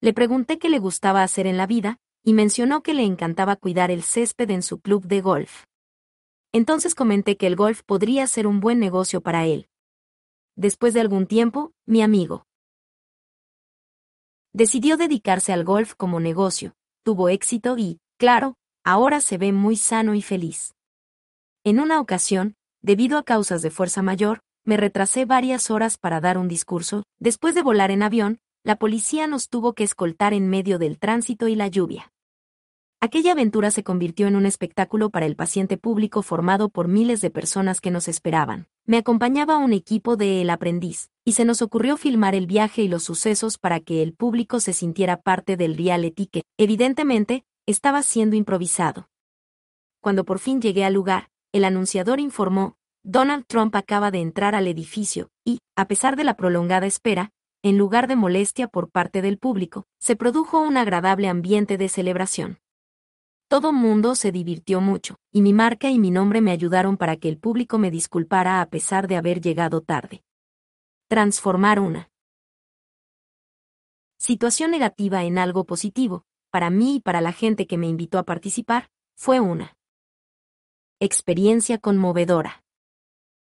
Le 0.00 0.12
pregunté 0.12 0.58
qué 0.58 0.68
le 0.68 0.78
gustaba 0.78 1.22
hacer 1.22 1.46
en 1.46 1.56
la 1.56 1.66
vida, 1.66 1.98
y 2.22 2.32
mencionó 2.32 2.82
que 2.82 2.94
le 2.94 3.04
encantaba 3.04 3.56
cuidar 3.56 3.90
el 3.90 4.02
césped 4.02 4.50
en 4.50 4.62
su 4.62 4.80
club 4.80 5.06
de 5.06 5.20
golf. 5.20 5.64
Entonces 6.52 6.94
comenté 6.94 7.36
que 7.36 7.46
el 7.46 7.56
golf 7.56 7.82
podría 7.82 8.26
ser 8.26 8.46
un 8.46 8.60
buen 8.60 8.78
negocio 8.78 9.20
para 9.20 9.44
él. 9.46 9.68
Después 10.56 10.94
de 10.94 11.00
algún 11.00 11.26
tiempo, 11.26 11.72
mi 11.84 12.00
amigo 12.02 12.44
decidió 14.52 14.96
dedicarse 14.96 15.52
al 15.52 15.64
golf 15.64 15.94
como 15.96 16.20
negocio, 16.20 16.74
tuvo 17.02 17.28
éxito 17.28 17.76
y, 17.76 17.98
claro, 18.18 18.56
ahora 18.84 19.20
se 19.20 19.36
ve 19.36 19.52
muy 19.52 19.76
sano 19.76 20.14
y 20.14 20.22
feliz. 20.22 20.74
En 21.64 21.80
una 21.80 22.00
ocasión, 22.00 22.54
debido 22.80 23.18
a 23.18 23.24
causas 23.24 23.62
de 23.62 23.70
fuerza 23.70 24.00
mayor, 24.00 24.42
me 24.64 24.76
retrasé 24.76 25.24
varias 25.24 25.70
horas 25.70 25.98
para 25.98 26.20
dar 26.20 26.38
un 26.38 26.48
discurso, 26.48 27.04
después 27.18 27.54
de 27.54 27.62
volar 27.62 27.90
en 27.90 28.02
avión, 28.02 28.38
la 28.62 28.76
policía 28.76 29.26
nos 29.26 29.48
tuvo 29.48 29.74
que 29.74 29.84
escoltar 29.84 30.32
en 30.32 30.48
medio 30.48 30.78
del 30.78 30.98
tránsito 30.98 31.48
y 31.48 31.54
la 31.54 31.68
lluvia. 31.68 32.10
Aquella 33.00 33.32
aventura 33.32 33.70
se 33.70 33.84
convirtió 33.84 34.26
en 34.26 34.36
un 34.36 34.46
espectáculo 34.46 35.10
para 35.10 35.26
el 35.26 35.36
paciente 35.36 35.76
público 35.76 36.22
formado 36.22 36.70
por 36.70 36.88
miles 36.88 37.20
de 37.20 37.28
personas 37.28 37.82
que 37.82 37.90
nos 37.90 38.08
esperaban. 38.08 38.68
Me 38.86 38.96
acompañaba 38.96 39.58
un 39.58 39.74
equipo 39.74 40.16
de 40.16 40.40
El 40.40 40.48
Aprendiz, 40.48 41.10
y 41.22 41.32
se 41.32 41.44
nos 41.44 41.60
ocurrió 41.60 41.98
filmar 41.98 42.34
el 42.34 42.46
viaje 42.46 42.80
y 42.80 42.88
los 42.88 43.04
sucesos 43.04 43.58
para 43.58 43.80
que 43.80 44.02
el 44.02 44.14
público 44.14 44.58
se 44.60 44.72
sintiera 44.72 45.20
parte 45.20 45.58
del 45.58 45.76
reality 45.76 46.26
que, 46.26 46.44
evidentemente, 46.56 47.44
estaba 47.66 48.02
siendo 48.02 48.36
improvisado. 48.36 49.10
Cuando 50.00 50.24
por 50.24 50.38
fin 50.38 50.62
llegué 50.62 50.86
al 50.86 50.94
lugar, 50.94 51.28
el 51.52 51.64
anunciador 51.64 52.20
informó, 52.20 52.76
Donald 53.06 53.44
Trump 53.46 53.76
acaba 53.76 54.10
de 54.10 54.22
entrar 54.22 54.54
al 54.54 54.66
edificio, 54.66 55.28
y, 55.44 55.58
a 55.76 55.86
pesar 55.86 56.16
de 56.16 56.24
la 56.24 56.36
prolongada 56.36 56.86
espera, 56.86 57.32
en 57.62 57.76
lugar 57.76 58.08
de 58.08 58.16
molestia 58.16 58.66
por 58.66 58.90
parte 58.90 59.20
del 59.20 59.36
público, 59.36 59.84
se 60.00 60.16
produjo 60.16 60.62
un 60.62 60.78
agradable 60.78 61.28
ambiente 61.28 61.76
de 61.76 61.90
celebración. 61.90 62.60
Todo 63.48 63.74
mundo 63.74 64.14
se 64.14 64.32
divirtió 64.32 64.80
mucho, 64.80 65.16
y 65.30 65.42
mi 65.42 65.52
marca 65.52 65.90
y 65.90 65.98
mi 65.98 66.10
nombre 66.10 66.40
me 66.40 66.50
ayudaron 66.50 66.96
para 66.96 67.18
que 67.18 67.28
el 67.28 67.36
público 67.36 67.76
me 67.76 67.90
disculpara 67.90 68.62
a 68.62 68.70
pesar 68.70 69.06
de 69.06 69.16
haber 69.16 69.42
llegado 69.42 69.82
tarde. 69.82 70.24
Transformar 71.08 71.80
una 71.80 72.10
situación 74.16 74.70
negativa 74.70 75.24
en 75.24 75.36
algo 75.36 75.64
positivo, 75.64 76.24
para 76.50 76.70
mí 76.70 76.96
y 76.96 77.00
para 77.00 77.20
la 77.20 77.32
gente 77.32 77.66
que 77.66 77.76
me 77.76 77.86
invitó 77.86 78.18
a 78.18 78.22
participar, 78.22 78.88
fue 79.14 79.40
una 79.40 79.76
experiencia 81.00 81.76
conmovedora. 81.76 82.63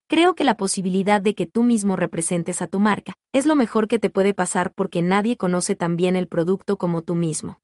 Creo 0.08 0.34
que 0.34 0.44
la 0.44 0.56
posibilidad 0.56 1.20
de 1.20 1.34
que 1.34 1.46
tú 1.46 1.62
mismo 1.62 1.94
representes 1.94 2.62
a 2.62 2.66
tu 2.66 2.80
marca 2.80 3.12
es 3.34 3.44
lo 3.44 3.54
mejor 3.54 3.88
que 3.88 3.98
te 3.98 4.08
puede 4.08 4.32
pasar 4.32 4.72
porque 4.72 5.02
nadie 5.02 5.36
conoce 5.36 5.76
tan 5.76 5.96
bien 5.96 6.16
el 6.16 6.28
producto 6.28 6.78
como 6.78 7.02
tú 7.02 7.14
mismo. 7.14 7.60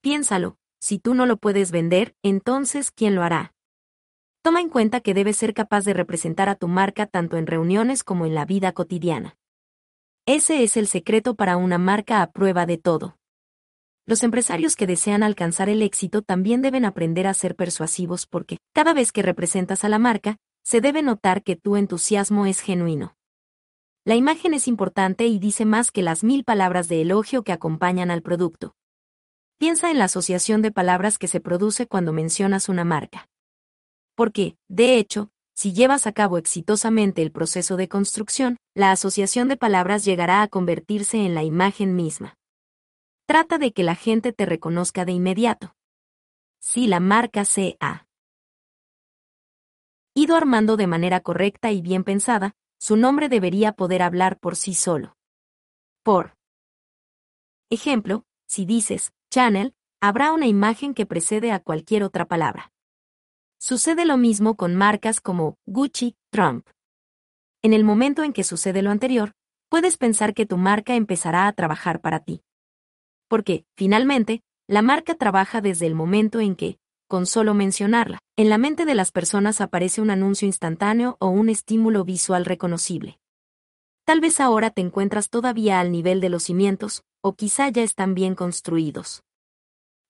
Piénsalo, 0.00 0.56
si 0.78 1.00
tú 1.00 1.14
no 1.14 1.26
lo 1.26 1.36
puedes 1.36 1.72
vender, 1.72 2.14
entonces 2.22 2.92
¿quién 2.92 3.16
lo 3.16 3.24
hará? 3.24 3.54
Toma 4.42 4.60
en 4.60 4.68
cuenta 4.68 5.00
que 5.00 5.14
debes 5.14 5.36
ser 5.36 5.52
capaz 5.52 5.84
de 5.84 5.94
representar 5.94 6.48
a 6.48 6.54
tu 6.54 6.68
marca 6.68 7.06
tanto 7.06 7.36
en 7.36 7.48
reuniones 7.48 8.04
como 8.04 8.24
en 8.24 8.36
la 8.36 8.44
vida 8.44 8.70
cotidiana. 8.70 9.36
Ese 10.26 10.62
es 10.62 10.76
el 10.76 10.86
secreto 10.86 11.34
para 11.34 11.56
una 11.56 11.76
marca 11.76 12.22
a 12.22 12.30
prueba 12.30 12.66
de 12.66 12.78
todo. 12.78 13.18
Los 14.06 14.22
empresarios 14.22 14.76
que 14.76 14.86
desean 14.86 15.24
alcanzar 15.24 15.68
el 15.68 15.82
éxito 15.82 16.22
también 16.22 16.62
deben 16.62 16.84
aprender 16.84 17.26
a 17.26 17.34
ser 17.34 17.56
persuasivos 17.56 18.26
porque, 18.26 18.58
cada 18.72 18.94
vez 18.94 19.10
que 19.10 19.22
representas 19.22 19.82
a 19.82 19.88
la 19.88 19.98
marca, 19.98 20.36
se 20.68 20.82
debe 20.82 21.00
notar 21.00 21.42
que 21.42 21.56
tu 21.56 21.76
entusiasmo 21.76 22.44
es 22.44 22.60
genuino. 22.60 23.16
La 24.04 24.16
imagen 24.16 24.52
es 24.52 24.68
importante 24.68 25.26
y 25.26 25.38
dice 25.38 25.64
más 25.64 25.90
que 25.90 26.02
las 26.02 26.22
mil 26.22 26.44
palabras 26.44 26.88
de 26.88 27.00
elogio 27.00 27.42
que 27.42 27.52
acompañan 27.52 28.10
al 28.10 28.20
producto. 28.20 28.74
Piensa 29.56 29.90
en 29.90 29.96
la 29.96 30.04
asociación 30.04 30.60
de 30.60 30.70
palabras 30.70 31.16
que 31.16 31.26
se 31.26 31.40
produce 31.40 31.86
cuando 31.86 32.12
mencionas 32.12 32.68
una 32.68 32.84
marca. 32.84 33.30
Porque, 34.14 34.58
de 34.68 34.98
hecho, 34.98 35.30
si 35.54 35.72
llevas 35.72 36.06
a 36.06 36.12
cabo 36.12 36.36
exitosamente 36.36 37.22
el 37.22 37.32
proceso 37.32 37.78
de 37.78 37.88
construcción, 37.88 38.58
la 38.74 38.92
asociación 38.92 39.48
de 39.48 39.56
palabras 39.56 40.04
llegará 40.04 40.42
a 40.42 40.48
convertirse 40.48 41.24
en 41.24 41.34
la 41.34 41.44
imagen 41.44 41.96
misma. 41.96 42.34
Trata 43.26 43.56
de 43.56 43.72
que 43.72 43.84
la 43.84 43.94
gente 43.94 44.34
te 44.34 44.44
reconozca 44.44 45.06
de 45.06 45.12
inmediato. 45.12 45.74
Si 46.60 46.86
la 46.88 47.00
marca 47.00 47.46
se 47.46 47.78
ha 47.80 48.07
ido 50.18 50.36
armando 50.36 50.76
de 50.76 50.88
manera 50.88 51.20
correcta 51.20 51.70
y 51.70 51.80
bien 51.80 52.02
pensada, 52.02 52.56
su 52.78 52.96
nombre 52.96 53.28
debería 53.28 53.72
poder 53.72 54.02
hablar 54.02 54.38
por 54.38 54.56
sí 54.56 54.74
solo. 54.74 55.16
Por 56.02 56.34
ejemplo, 57.70 58.24
si 58.46 58.66
dices 58.66 59.12
channel, 59.30 59.74
habrá 60.00 60.32
una 60.32 60.46
imagen 60.46 60.94
que 60.94 61.06
precede 61.06 61.52
a 61.52 61.60
cualquier 61.60 62.02
otra 62.02 62.26
palabra. 62.26 62.72
Sucede 63.60 64.06
lo 64.06 64.16
mismo 64.16 64.56
con 64.56 64.74
marcas 64.74 65.20
como 65.20 65.56
Gucci, 65.66 66.16
Trump. 66.30 66.68
En 67.62 67.72
el 67.72 67.84
momento 67.84 68.22
en 68.22 68.32
que 68.32 68.44
sucede 68.44 68.82
lo 68.82 68.90
anterior, 68.90 69.32
puedes 69.68 69.96
pensar 69.96 70.34
que 70.34 70.46
tu 70.46 70.56
marca 70.56 70.94
empezará 70.94 71.46
a 71.46 71.52
trabajar 71.52 72.00
para 72.00 72.20
ti. 72.20 72.42
Porque, 73.28 73.66
finalmente, 73.76 74.42
la 74.66 74.82
marca 74.82 75.14
trabaja 75.14 75.60
desde 75.60 75.86
el 75.86 75.94
momento 75.94 76.40
en 76.40 76.56
que, 76.56 76.78
con 77.08 77.26
solo 77.26 77.54
mencionarla. 77.54 78.20
En 78.36 78.48
la 78.50 78.58
mente 78.58 78.84
de 78.84 78.94
las 78.94 79.10
personas 79.10 79.60
aparece 79.60 80.00
un 80.00 80.10
anuncio 80.10 80.46
instantáneo 80.46 81.16
o 81.18 81.28
un 81.28 81.48
estímulo 81.48 82.04
visual 82.04 82.44
reconocible. 82.44 83.18
Tal 84.04 84.20
vez 84.20 84.40
ahora 84.40 84.70
te 84.70 84.80
encuentras 84.80 85.28
todavía 85.28 85.80
al 85.80 85.90
nivel 85.90 86.20
de 86.20 86.28
los 86.28 86.44
cimientos, 86.44 87.02
o 87.20 87.34
quizá 87.34 87.68
ya 87.68 87.82
están 87.82 88.14
bien 88.14 88.34
construidos. 88.34 89.22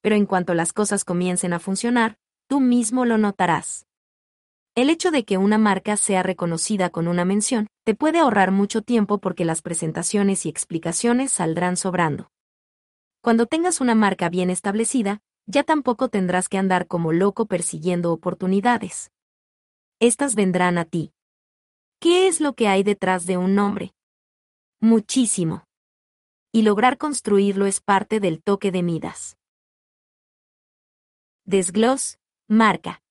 Pero 0.03 0.15
en 0.15 0.27
cuanto 0.27 0.55
las 0.55 0.73
cosas 0.73 1.05
comiencen 1.05 1.53
a 1.53 1.59
funcionar, 1.59 2.19
tú 2.49 2.61
mismo 2.61 3.05
lo 3.05 3.17
notarás. 3.17 3.87
El 4.75 4.91
hecho 4.91 5.11
de 5.11 5.25
que 5.25 5.39
una 5.39 5.59
marca 5.59 5.97
sea 5.97 6.23
reconocida 6.23 6.91
con 6.91 7.09
una 7.09 7.25
mención 7.25 7.67
te 7.85 7.95
puede 7.95 8.19
ahorrar 8.19 8.53
mucho 8.53 8.83
tiempo 8.83 9.19
porque 9.19 9.45
las 9.45 9.63
presentaciones 9.63 10.47
y 10.47 10.49
explicaciones 10.49 11.33
saldrán 11.33 11.77
sobrando. 11.77 12.31
Cuando 13.21 13.47
tengas 13.47 13.81
una 13.81 13.97
marca 13.97 14.29
bien 14.29 14.51
establecida, 14.51 15.21
ya 15.49 15.65
tampoco 15.65 16.11
tendrás 16.11 16.49
que 16.49 16.59
andar 16.59 16.87
como 16.87 17.13
loco 17.13 17.47
persiguiendo 17.47 18.13
oportunidades. 18.13 19.11
Estas 19.99 20.35
vendrán 20.35 20.77
a 20.77 20.85
ti. 20.85 21.13
¿Qué 22.01 22.29
es 22.29 22.41
lo 22.41 22.53
que 22.53 22.69
hay 22.69 22.83
detrás 22.83 23.27
de 23.27 23.39
un 23.39 23.55
nombre? 23.55 23.95
Muchísimo. 24.81 25.65
y 26.51 26.63
lograr 26.63 26.97
construirlo 26.97 27.67
es 27.67 27.81
parte 27.81 28.21
del 28.21 28.43
toque 28.43 28.73
de 28.73 28.83
Midas. 28.83 29.37
Desgloss, 31.45 32.19
marca. 32.49 33.03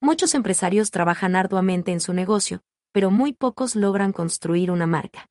Muchos 0.00 0.34
empresarios 0.34 0.92
trabajan 0.92 1.34
arduamente 1.34 1.90
en 1.90 2.00
su 2.00 2.12
negocio, 2.12 2.62
pero 2.92 3.10
muy 3.10 3.32
pocos 3.32 3.74
logran 3.74 4.12
construir 4.12 4.70
una 4.70 4.86
marca. 4.86 5.28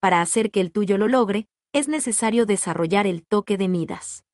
Para 0.00 0.20
hacer 0.22 0.52
que 0.52 0.60
el 0.60 0.70
tuyo 0.70 0.98
lo 0.98 1.08
logre, 1.08 1.48
es 1.72 1.88
necesario 1.88 2.46
desarrollar 2.46 3.08
el 3.08 3.26
toque 3.26 3.58
de 3.58 3.68
Midas. 3.68 4.24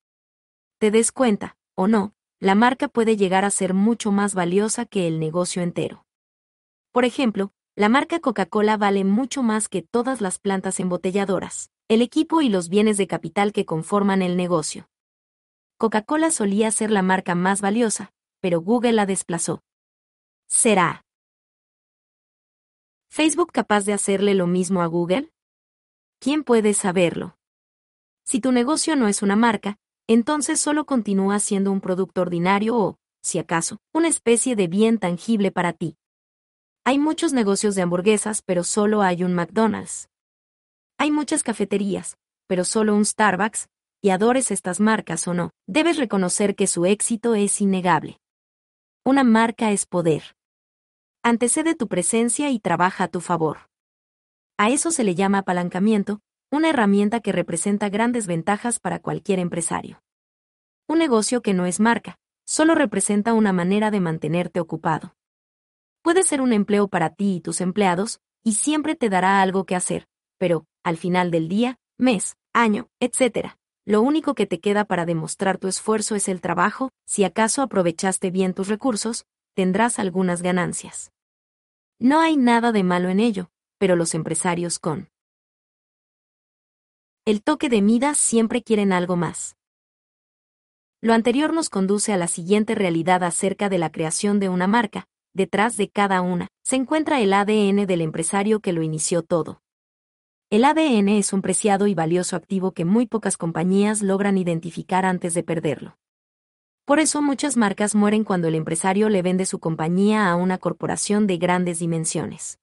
Te 0.84 0.90
des 0.90 1.12
cuenta, 1.12 1.56
o 1.74 1.88
no, 1.88 2.12
la 2.40 2.54
marca 2.54 2.88
puede 2.88 3.16
llegar 3.16 3.46
a 3.46 3.50
ser 3.50 3.72
mucho 3.72 4.12
más 4.12 4.34
valiosa 4.34 4.84
que 4.84 5.08
el 5.08 5.18
negocio 5.18 5.62
entero. 5.62 6.04
Por 6.92 7.06
ejemplo, 7.06 7.54
la 7.74 7.88
marca 7.88 8.20
Coca-Cola 8.20 8.76
vale 8.76 9.02
mucho 9.02 9.42
más 9.42 9.70
que 9.70 9.80
todas 9.80 10.20
las 10.20 10.38
plantas 10.38 10.80
embotelladoras, 10.80 11.70
el 11.88 12.02
equipo 12.02 12.42
y 12.42 12.50
los 12.50 12.68
bienes 12.68 12.98
de 12.98 13.06
capital 13.06 13.54
que 13.54 13.64
conforman 13.64 14.20
el 14.20 14.36
negocio. 14.36 14.90
Coca-Cola 15.78 16.30
solía 16.30 16.70
ser 16.70 16.90
la 16.90 17.00
marca 17.00 17.34
más 17.34 17.62
valiosa, 17.62 18.12
pero 18.40 18.60
Google 18.60 18.92
la 18.92 19.06
desplazó. 19.06 19.62
¿Será 20.48 21.06
Facebook 23.08 23.52
capaz 23.52 23.86
de 23.86 23.94
hacerle 23.94 24.34
lo 24.34 24.46
mismo 24.46 24.82
a 24.82 24.86
Google? 24.86 25.32
¿Quién 26.18 26.44
puede 26.44 26.74
saberlo? 26.74 27.38
Si 28.22 28.38
tu 28.38 28.52
negocio 28.52 28.96
no 28.96 29.08
es 29.08 29.22
una 29.22 29.34
marca, 29.34 29.78
entonces 30.08 30.60
solo 30.60 30.84
continúa 30.84 31.38
siendo 31.38 31.72
un 31.72 31.80
producto 31.80 32.20
ordinario 32.20 32.76
o, 32.76 32.98
si 33.22 33.38
acaso, 33.38 33.78
una 33.92 34.08
especie 34.08 34.56
de 34.56 34.68
bien 34.68 34.98
tangible 34.98 35.50
para 35.50 35.72
ti. 35.72 35.96
Hay 36.84 36.98
muchos 36.98 37.32
negocios 37.32 37.74
de 37.74 37.82
hamburguesas, 37.82 38.42
pero 38.42 38.62
solo 38.62 39.00
hay 39.00 39.24
un 39.24 39.34
McDonald's. 39.34 40.08
Hay 40.98 41.10
muchas 41.10 41.42
cafeterías, 41.42 42.18
pero 42.46 42.64
solo 42.64 42.94
un 42.94 43.06
Starbucks, 43.06 43.68
y 44.02 44.10
adores 44.10 44.50
estas 44.50 44.80
marcas 44.80 45.26
o 45.26 45.32
no, 45.32 45.50
debes 45.66 45.96
reconocer 45.96 46.54
que 46.54 46.66
su 46.66 46.84
éxito 46.84 47.34
es 47.34 47.62
innegable. 47.62 48.20
Una 49.02 49.24
marca 49.24 49.72
es 49.72 49.86
poder. 49.86 50.36
Antecede 51.22 51.74
tu 51.74 51.88
presencia 51.88 52.50
y 52.50 52.58
trabaja 52.58 53.04
a 53.04 53.08
tu 53.08 53.22
favor. 53.22 53.70
A 54.58 54.68
eso 54.68 54.90
se 54.90 55.04
le 55.04 55.14
llama 55.14 55.38
apalancamiento, 55.38 56.20
una 56.54 56.70
herramienta 56.70 57.20
que 57.20 57.32
representa 57.32 57.88
grandes 57.88 58.26
ventajas 58.26 58.78
para 58.78 59.00
cualquier 59.00 59.38
empresario. 59.40 60.02
Un 60.86 60.98
negocio 60.98 61.42
que 61.42 61.54
no 61.54 61.66
es 61.66 61.80
marca, 61.80 62.16
solo 62.46 62.74
representa 62.74 63.32
una 63.32 63.52
manera 63.52 63.90
de 63.90 64.00
mantenerte 64.00 64.60
ocupado. 64.60 65.16
Puede 66.02 66.22
ser 66.22 66.40
un 66.40 66.52
empleo 66.52 66.88
para 66.88 67.10
ti 67.10 67.36
y 67.36 67.40
tus 67.40 67.60
empleados, 67.60 68.20
y 68.42 68.54
siempre 68.54 68.94
te 68.94 69.08
dará 69.08 69.40
algo 69.40 69.64
que 69.64 69.74
hacer, 69.74 70.06
pero, 70.38 70.66
al 70.82 70.96
final 70.96 71.30
del 71.30 71.48
día, 71.48 71.78
mes, 71.98 72.36
año, 72.52 72.88
etc., 73.00 73.54
lo 73.86 74.00
único 74.00 74.34
que 74.34 74.46
te 74.46 74.60
queda 74.60 74.84
para 74.84 75.04
demostrar 75.04 75.58
tu 75.58 75.68
esfuerzo 75.68 76.14
es 76.14 76.28
el 76.28 76.40
trabajo, 76.40 76.90
si 77.06 77.24
acaso 77.24 77.62
aprovechaste 77.62 78.30
bien 78.30 78.54
tus 78.54 78.68
recursos, 78.68 79.26
tendrás 79.54 79.98
algunas 79.98 80.40
ganancias. 80.40 81.12
No 81.98 82.20
hay 82.20 82.36
nada 82.36 82.72
de 82.72 82.82
malo 82.82 83.08
en 83.08 83.20
ello, 83.20 83.50
pero 83.78 83.96
los 83.96 84.14
empresarios 84.14 84.78
con 84.78 85.10
el 87.26 87.42
toque 87.42 87.70
de 87.70 87.80
Midas 87.80 88.18
siempre 88.18 88.62
quieren 88.62 88.92
algo 88.92 89.16
más. 89.16 89.56
Lo 91.00 91.14
anterior 91.14 91.54
nos 91.54 91.70
conduce 91.70 92.12
a 92.12 92.18
la 92.18 92.28
siguiente 92.28 92.74
realidad 92.74 93.24
acerca 93.24 93.70
de 93.70 93.78
la 93.78 93.90
creación 93.90 94.40
de 94.40 94.50
una 94.50 94.66
marca. 94.66 95.06
Detrás 95.32 95.78
de 95.78 95.88
cada 95.88 96.20
una, 96.20 96.48
se 96.62 96.76
encuentra 96.76 97.20
el 97.20 97.32
ADN 97.32 97.86
del 97.86 98.02
empresario 98.02 98.60
que 98.60 98.74
lo 98.74 98.82
inició 98.82 99.22
todo. 99.22 99.62
El 100.50 100.64
ADN 100.64 101.08
es 101.08 101.32
un 101.32 101.40
preciado 101.40 101.86
y 101.86 101.94
valioso 101.94 102.36
activo 102.36 102.72
que 102.72 102.84
muy 102.84 103.06
pocas 103.06 103.38
compañías 103.38 104.02
logran 104.02 104.36
identificar 104.36 105.06
antes 105.06 105.32
de 105.32 105.42
perderlo. 105.42 105.96
Por 106.84 107.00
eso 107.00 107.22
muchas 107.22 107.56
marcas 107.56 107.94
mueren 107.94 108.24
cuando 108.24 108.48
el 108.48 108.54
empresario 108.54 109.08
le 109.08 109.22
vende 109.22 109.46
su 109.46 109.58
compañía 109.58 110.30
a 110.30 110.36
una 110.36 110.58
corporación 110.58 111.26
de 111.26 111.38
grandes 111.38 111.78
dimensiones. 111.78 112.58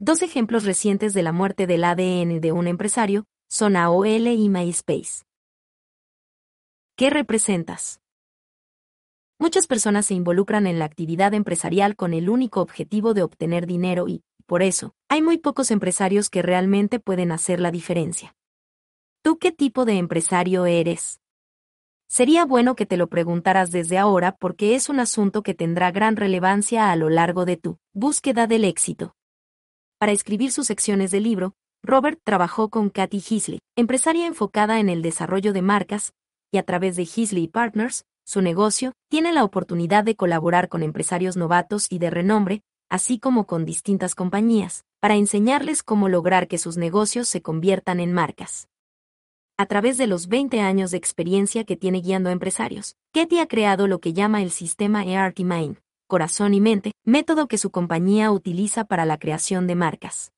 Dos 0.00 0.22
ejemplos 0.22 0.64
recientes 0.64 1.14
de 1.14 1.22
la 1.22 1.32
muerte 1.32 1.68
del 1.68 1.84
ADN 1.84 2.40
de 2.40 2.52
un 2.52 2.66
empresario 2.66 3.24
son 3.48 3.76
AOL 3.76 4.26
y 4.26 4.48
MySpace. 4.48 5.24
¿Qué 6.96 7.10
representas? 7.10 8.00
Muchas 9.38 9.66
personas 9.66 10.06
se 10.06 10.14
involucran 10.14 10.66
en 10.66 10.78
la 10.78 10.84
actividad 10.84 11.32
empresarial 11.32 11.96
con 11.96 12.12
el 12.12 12.28
único 12.28 12.60
objetivo 12.60 13.14
de 13.14 13.22
obtener 13.22 13.66
dinero 13.66 14.08
y, 14.08 14.22
por 14.46 14.62
eso, 14.62 14.94
hay 15.08 15.22
muy 15.22 15.38
pocos 15.38 15.70
empresarios 15.70 16.28
que 16.28 16.42
realmente 16.42 17.00
pueden 17.00 17.32
hacer 17.32 17.60
la 17.60 17.70
diferencia. 17.70 18.34
¿Tú 19.22 19.38
qué 19.38 19.52
tipo 19.52 19.84
de 19.84 19.98
empresario 19.98 20.66
eres? 20.66 21.20
Sería 22.08 22.44
bueno 22.44 22.74
que 22.74 22.86
te 22.86 22.96
lo 22.96 23.08
preguntaras 23.08 23.70
desde 23.70 23.98
ahora 23.98 24.36
porque 24.36 24.74
es 24.74 24.88
un 24.88 25.00
asunto 25.00 25.42
que 25.42 25.54
tendrá 25.54 25.90
gran 25.90 26.16
relevancia 26.16 26.90
a 26.90 26.96
lo 26.96 27.10
largo 27.10 27.44
de 27.44 27.56
tu 27.56 27.78
búsqueda 27.92 28.46
del 28.46 28.64
éxito. 28.64 29.14
Para 29.98 30.12
escribir 30.12 30.52
sus 30.52 30.66
secciones 30.66 31.10
de 31.10 31.20
libro, 31.20 31.54
Robert 31.82 32.20
trabajó 32.24 32.68
con 32.68 32.90
Kathy 32.90 33.20
Heasley, 33.20 33.60
empresaria 33.76 34.26
enfocada 34.26 34.80
en 34.80 34.88
el 34.88 35.02
desarrollo 35.02 35.52
de 35.52 35.62
marcas, 35.62 36.12
y 36.50 36.58
a 36.58 36.62
través 36.62 36.96
de 36.96 37.04
Heasley 37.04 37.48
Partners, 37.48 38.04
su 38.24 38.42
negocio, 38.42 38.92
tiene 39.08 39.32
la 39.32 39.44
oportunidad 39.44 40.04
de 40.04 40.16
colaborar 40.16 40.68
con 40.68 40.82
empresarios 40.82 41.36
novatos 41.36 41.86
y 41.90 41.98
de 41.98 42.10
renombre, 42.10 42.62
así 42.90 43.18
como 43.18 43.46
con 43.46 43.64
distintas 43.64 44.14
compañías, 44.14 44.84
para 45.00 45.14
enseñarles 45.14 45.82
cómo 45.82 46.08
lograr 46.08 46.48
que 46.48 46.58
sus 46.58 46.76
negocios 46.76 47.28
se 47.28 47.42
conviertan 47.42 48.00
en 48.00 48.12
marcas. 48.12 48.68
A 49.56 49.66
través 49.66 49.98
de 49.98 50.06
los 50.06 50.28
20 50.28 50.60
años 50.60 50.90
de 50.90 50.98
experiencia 50.98 51.64
que 51.64 51.76
tiene 51.76 52.00
guiando 52.00 52.28
a 52.28 52.32
empresarios, 52.32 52.96
Ketty 53.12 53.38
ha 53.38 53.46
creado 53.46 53.86
lo 53.86 54.00
que 54.00 54.12
llama 54.12 54.42
el 54.42 54.50
sistema 54.50 55.04
ERT 55.04 55.40
Mind, 55.40 55.78
corazón 56.06 56.54
y 56.54 56.60
mente, 56.60 56.92
método 57.04 57.48
que 57.48 57.58
su 57.58 57.70
compañía 57.70 58.30
utiliza 58.30 58.84
para 58.84 59.04
la 59.04 59.18
creación 59.18 59.66
de 59.66 59.74
marcas. 59.74 60.32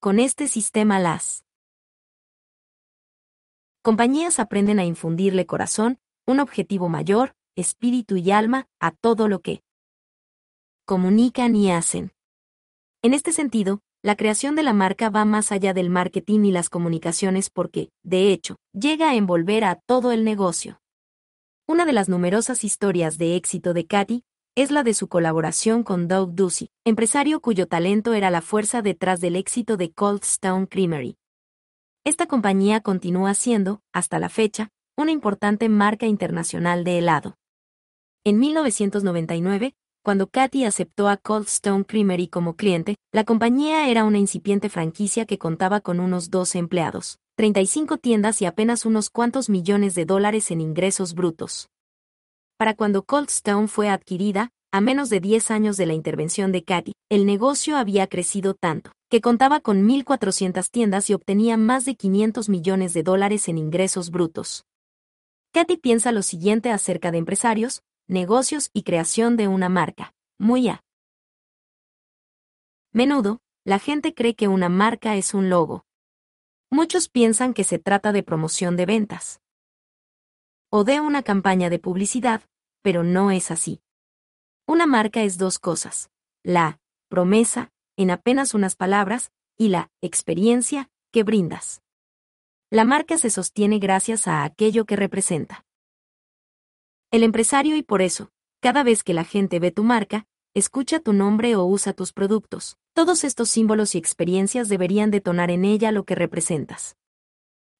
Con 0.00 0.20
este 0.20 0.46
sistema 0.46 1.00
las 1.00 1.44
compañías 3.82 4.38
aprenden 4.38 4.78
a 4.78 4.84
infundirle 4.84 5.44
corazón, 5.44 5.98
un 6.24 6.38
objetivo 6.38 6.88
mayor, 6.88 7.34
espíritu 7.56 8.16
y 8.16 8.30
alma, 8.30 8.68
a 8.78 8.92
todo 8.92 9.26
lo 9.26 9.40
que 9.40 9.64
comunican 10.84 11.56
y 11.56 11.72
hacen. 11.72 12.12
En 13.02 13.12
este 13.12 13.32
sentido, 13.32 13.80
la 14.00 14.14
creación 14.14 14.54
de 14.54 14.62
la 14.62 14.72
marca 14.72 15.10
va 15.10 15.24
más 15.24 15.50
allá 15.50 15.74
del 15.74 15.90
marketing 15.90 16.44
y 16.44 16.52
las 16.52 16.70
comunicaciones 16.70 17.50
porque, 17.50 17.90
de 18.04 18.32
hecho, 18.32 18.54
llega 18.72 19.10
a 19.10 19.16
envolver 19.16 19.64
a 19.64 19.80
todo 19.84 20.12
el 20.12 20.22
negocio. 20.22 20.80
Una 21.66 21.84
de 21.84 21.92
las 21.92 22.08
numerosas 22.08 22.62
historias 22.62 23.18
de 23.18 23.34
éxito 23.34 23.74
de 23.74 23.84
Katy 23.88 24.24
es 24.60 24.72
la 24.72 24.82
de 24.82 24.92
su 24.92 25.06
colaboración 25.06 25.84
con 25.84 26.08
Doug 26.08 26.34
Ducey, 26.34 26.70
empresario 26.84 27.40
cuyo 27.40 27.68
talento 27.68 28.12
era 28.12 28.28
la 28.28 28.42
fuerza 28.42 28.82
detrás 28.82 29.20
del 29.20 29.36
éxito 29.36 29.76
de 29.76 29.92
Cold 29.92 30.24
Stone 30.24 30.66
Creamery. 30.66 31.16
Esta 32.04 32.26
compañía 32.26 32.80
continúa 32.80 33.34
siendo, 33.34 33.82
hasta 33.92 34.18
la 34.18 34.28
fecha, 34.28 34.70
una 34.96 35.12
importante 35.12 35.68
marca 35.68 36.06
internacional 36.06 36.82
de 36.82 36.98
helado. 36.98 37.36
En 38.24 38.40
1999, 38.40 39.76
cuando 40.02 40.26
Katy 40.26 40.64
aceptó 40.64 41.08
a 41.08 41.18
Cold 41.18 41.46
Stone 41.46 41.84
Creamery 41.84 42.26
como 42.26 42.56
cliente, 42.56 42.96
la 43.12 43.22
compañía 43.22 43.88
era 43.88 44.02
una 44.02 44.18
incipiente 44.18 44.68
franquicia 44.68 45.24
que 45.24 45.38
contaba 45.38 45.80
con 45.80 46.00
unos 46.00 46.30
12 46.30 46.58
empleados, 46.58 47.20
35 47.36 47.98
tiendas 47.98 48.42
y 48.42 48.46
apenas 48.46 48.86
unos 48.86 49.08
cuantos 49.08 49.50
millones 49.50 49.94
de 49.94 50.04
dólares 50.04 50.50
en 50.50 50.60
ingresos 50.60 51.14
brutos. 51.14 51.68
Para 52.58 52.74
cuando 52.74 53.04
Cold 53.04 53.28
Stone 53.28 53.68
fue 53.68 53.88
adquirida, 53.88 54.50
a 54.72 54.80
menos 54.80 55.10
de 55.10 55.20
10 55.20 55.52
años 55.52 55.76
de 55.76 55.86
la 55.86 55.94
intervención 55.94 56.50
de 56.50 56.64
Katy, 56.64 56.92
el 57.08 57.24
negocio 57.24 57.76
había 57.76 58.08
crecido 58.08 58.54
tanto, 58.54 58.90
que 59.08 59.20
contaba 59.20 59.60
con 59.60 59.86
1.400 59.86 60.68
tiendas 60.68 61.08
y 61.08 61.14
obtenía 61.14 61.56
más 61.56 61.84
de 61.84 61.94
500 61.94 62.48
millones 62.48 62.94
de 62.94 63.04
dólares 63.04 63.48
en 63.48 63.58
ingresos 63.58 64.10
brutos. 64.10 64.64
Katy 65.52 65.76
piensa 65.76 66.10
lo 66.10 66.22
siguiente 66.22 66.72
acerca 66.72 67.12
de 67.12 67.18
empresarios, 67.18 67.82
negocios 68.08 68.70
y 68.72 68.82
creación 68.82 69.36
de 69.36 69.46
una 69.46 69.68
marca. 69.68 70.12
Muy 70.40 70.68
a 70.68 70.82
menudo, 72.92 73.38
la 73.64 73.78
gente 73.78 74.14
cree 74.14 74.34
que 74.34 74.48
una 74.48 74.68
marca 74.68 75.14
es 75.14 75.32
un 75.32 75.48
logo. 75.48 75.84
Muchos 76.70 77.08
piensan 77.08 77.54
que 77.54 77.62
se 77.62 77.78
trata 77.78 78.10
de 78.10 78.24
promoción 78.24 78.74
de 78.76 78.86
ventas. 78.86 79.40
O 80.70 80.84
de 80.84 81.00
una 81.00 81.22
campaña 81.22 81.70
de 81.70 81.78
publicidad, 81.78 82.42
pero 82.82 83.02
no 83.02 83.30
es 83.30 83.50
así. 83.50 83.80
Una 84.66 84.86
marca 84.86 85.22
es 85.22 85.38
dos 85.38 85.58
cosas. 85.58 86.10
La 86.42 86.78
promesa, 87.08 87.70
en 87.96 88.10
apenas 88.10 88.54
unas 88.54 88.76
palabras, 88.76 89.32
y 89.56 89.68
la 89.68 89.90
experiencia 90.02 90.90
que 91.10 91.22
brindas. 91.22 91.82
La 92.70 92.84
marca 92.84 93.16
se 93.16 93.30
sostiene 93.30 93.78
gracias 93.78 94.28
a 94.28 94.44
aquello 94.44 94.84
que 94.84 94.96
representa 94.96 95.64
el 97.10 97.22
empresario 97.22 97.74
y 97.76 97.82
por 97.82 98.02
eso, 98.02 98.30
cada 98.60 98.82
vez 98.82 99.02
que 99.02 99.14
la 99.14 99.24
gente 99.24 99.60
ve 99.60 99.70
tu 99.70 99.82
marca, 99.82 100.26
escucha 100.52 101.00
tu 101.00 101.14
nombre 101.14 101.56
o 101.56 101.64
usa 101.64 101.94
tus 101.94 102.12
productos, 102.12 102.76
todos 102.92 103.24
estos 103.24 103.48
símbolos 103.48 103.94
y 103.94 103.98
experiencias 103.98 104.68
deberían 104.68 105.10
detonar 105.10 105.50
en 105.50 105.64
ella 105.64 105.90
lo 105.90 106.04
que 106.04 106.14
representas. 106.14 106.96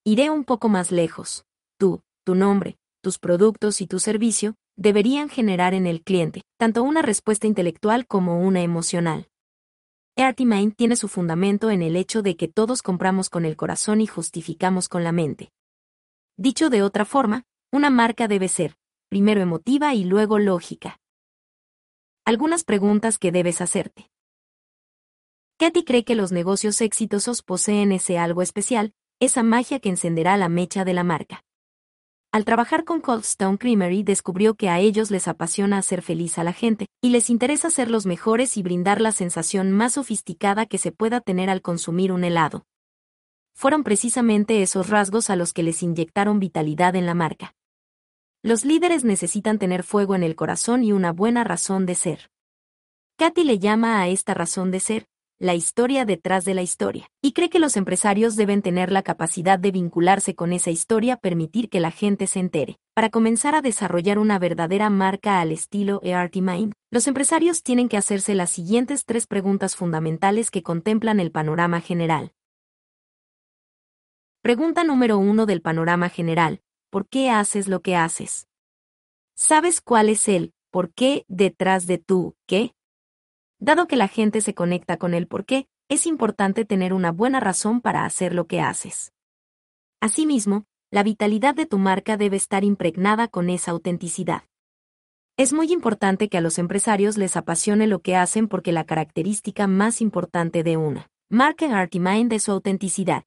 Iré 0.03 0.31
un 0.31 0.45
poco 0.45 0.71
más 0.71 0.91
lejos. 0.91 1.45
Tú, 1.77 2.01
tu 2.29 2.35
nombre, 2.35 2.77
tus 3.03 3.19
productos 3.19 3.81
y 3.81 3.87
tu 3.87 3.99
servicio 4.01 4.55
deberían 4.77 5.31
generar 5.31 5.73
en 5.73 5.87
el 5.87 6.03
cliente 6.03 6.43
tanto 6.59 6.83
una 6.83 7.01
respuesta 7.01 7.47
intelectual 7.47 8.07
como 8.07 8.43
una 8.43 8.61
emocional. 8.61 9.31
Mind 10.37 10.75
tiene 10.77 10.95
su 10.95 11.09
fundamento 11.09 11.71
en 11.71 11.81
el 11.81 11.97
hecho 11.97 12.21
de 12.21 12.37
que 12.37 12.47
todos 12.47 12.83
compramos 12.83 13.31
con 13.31 13.47
el 13.47 13.57
corazón 13.57 14.03
y 14.03 14.07
justificamos 14.07 14.91
con 14.91 15.05
la 15.05 15.13
mente. 15.13 15.53
Dicho 16.37 16.69
de 16.69 16.83
otra 16.83 17.07
forma, 17.07 17.45
una 17.73 17.89
marca 17.89 18.29
debe 18.29 18.49
ser, 18.49 18.77
primero 19.09 19.41
emotiva 19.41 19.95
y 19.95 20.05
luego 20.05 20.39
lógica. 20.39 21.01
Algunas 22.27 22.63
preguntas 22.63 23.17
que 23.17 23.33
debes 23.33 23.63
hacerte. 23.63 24.11
Katy 25.57 25.83
cree 25.83 26.05
que 26.05 26.15
los 26.15 26.31
negocios 26.31 26.83
exitosos 26.83 27.43
poseen 27.43 27.91
ese 27.91 28.19
algo 28.19 28.43
especial, 28.43 28.93
esa 29.19 29.43
magia 29.43 29.81
que 29.81 29.89
encenderá 29.89 30.37
la 30.37 30.51
mecha 30.51 30.85
de 30.85 30.93
la 30.93 31.05
marca. 31.05 31.43
Al 32.31 32.45
trabajar 32.45 32.85
con 32.85 33.01
Cold 33.01 33.25
Stone 33.25 33.57
Creamery 33.57 34.03
descubrió 34.03 34.55
que 34.55 34.69
a 34.69 34.81
ellos 34.81 35.11
les 35.11 35.29
apasiona 35.29 35.79
hacer 35.79 36.03
feliz 36.03 36.37
a 36.37 36.45
la 36.45 36.53
gente, 36.53 36.87
y 37.01 37.09
les 37.09 37.31
interesa 37.31 37.71
ser 37.71 37.91
los 37.91 38.05
mejores 38.05 38.59
y 38.59 38.63
brindar 38.63 39.01
la 39.01 39.13
sensación 39.13 39.73
más 39.73 39.95
sofisticada 39.95 40.67
que 40.67 40.77
se 40.77 40.93
pueda 40.93 41.23
tener 41.23 41.49
al 41.49 41.63
consumir 41.63 42.13
un 42.13 42.25
helado. 42.25 42.67
Fueron 43.55 43.83
precisamente 43.83 44.61
esos 44.61 44.91
rasgos 44.91 45.31
a 45.31 45.37
los 45.37 45.55
que 45.55 45.63
les 45.63 45.83
inyectaron 45.83 46.39
vitalidad 46.39 46.97
en 46.97 47.07
la 47.07 47.15
marca. 47.15 47.55
Los 48.43 48.67
líderes 48.67 49.05
necesitan 49.05 49.59
tener 49.59 49.83
fuego 49.83 50.15
en 50.15 50.23
el 50.23 50.37
corazón 50.37 50.85
y 50.85 50.93
una 50.93 51.13
buena 51.13 51.45
razón 51.45 51.87
de 51.87 51.95
ser. 51.95 52.31
Katy 53.17 53.43
le 53.43 53.59
llama 53.59 54.01
a 54.01 54.09
esta 54.09 54.35
razón 54.35 54.71
de 54.71 54.81
ser, 54.81 55.07
la 55.41 55.55
historia 55.55 56.05
detrás 56.05 56.45
de 56.45 56.55
la 56.55 56.63
historia, 56.63 57.11
y 57.23 57.33
cree 57.33 57.49
que 57.49 57.61
los 57.61 57.77
empresarios 57.77 58.35
deben 58.35 58.61
tener 58.61 58.91
la 58.91 59.03
capacidad 59.03 59.59
de 59.59 59.71
vincularse 59.71 60.35
con 60.35 60.53
esa 60.53 60.71
historia, 60.71 61.17
permitir 61.17 61.69
que 61.69 61.79
la 61.79 61.93
gente 61.93 62.27
se 62.27 62.41
entere. 62.41 62.79
Para 62.95 63.11
comenzar 63.11 63.55
a 63.55 63.63
desarrollar 63.63 64.19
una 64.19 64.39
verdadera 64.39 64.91
marca 64.91 65.41
al 65.41 65.53
estilo 65.53 66.01
ERT 66.03 66.37
Mind, 66.37 66.73
los 66.91 67.07
empresarios 67.07 67.63
tienen 67.63 67.89
que 67.89 67.97
hacerse 67.97 68.35
las 68.35 68.51
siguientes 68.51 69.05
tres 69.05 69.27
preguntas 69.27 69.77
fundamentales 69.77 70.51
que 70.51 70.63
contemplan 70.63 71.21
el 71.21 71.31
panorama 71.31 71.81
general. 71.81 72.33
Pregunta 74.43 74.83
número 74.83 75.19
uno 75.19 75.47
del 75.47 75.63
panorama 75.63 76.09
general. 76.09 76.63
¿Por 76.91 77.07
qué 77.07 77.31
haces 77.31 77.69
lo 77.69 77.81
que 77.81 77.97
haces? 77.97 78.49
¿Sabes 79.35 79.81
cuál 79.81 80.09
es 80.09 80.27
el 80.27 80.53
por 80.71 80.93
qué 80.93 81.25
detrás 81.29 81.87
de 81.87 81.99
tú 81.99 82.35
qué? 82.47 82.73
Dado 83.61 83.89
que 83.89 83.97
la 83.97 84.09
gente 84.09 84.41
se 84.41 84.55
conecta 84.55 84.97
con 84.97 85.15
el 85.15 85.27
por 85.27 85.45
qué, 85.45 85.67
es 85.89 86.07
importante 86.07 86.65
tener 86.65 86.93
una 86.93 87.13
buena 87.13 87.41
razón 87.41 87.81
para 87.81 88.05
hacer 88.05 88.35
lo 88.35 88.47
que 88.47 88.61
haces. 88.61 89.13
Asimismo, 90.01 90.65
la 90.91 91.03
vitalidad 91.03 91.55
de 91.55 91.67
tu 91.67 91.79
marca 91.79 92.17
debe 92.17 92.37
estar 92.37 92.63
impregnada 92.65 93.29
con 93.29 93.51
esa 93.51 93.73
autenticidad. 93.73 94.45
Es 95.37 95.53
muy 95.53 95.73
importante 95.73 96.29
que 96.29 96.39
a 96.39 96.41
los 96.41 96.59
empresarios 96.59 97.17
les 97.17 97.37
apasione 97.37 97.87
lo 97.87 98.01
que 98.01 98.17
hacen 98.17 98.49
porque 98.49 98.73
la 98.73 98.85
característica 98.85 99.67
más 99.67 100.01
importante 100.01 100.63
de 100.63 100.77
una 100.77 101.11
marca 101.31 101.67
Mind 101.93 102.33
es 102.33 102.45
su 102.45 102.53
autenticidad. 102.53 103.25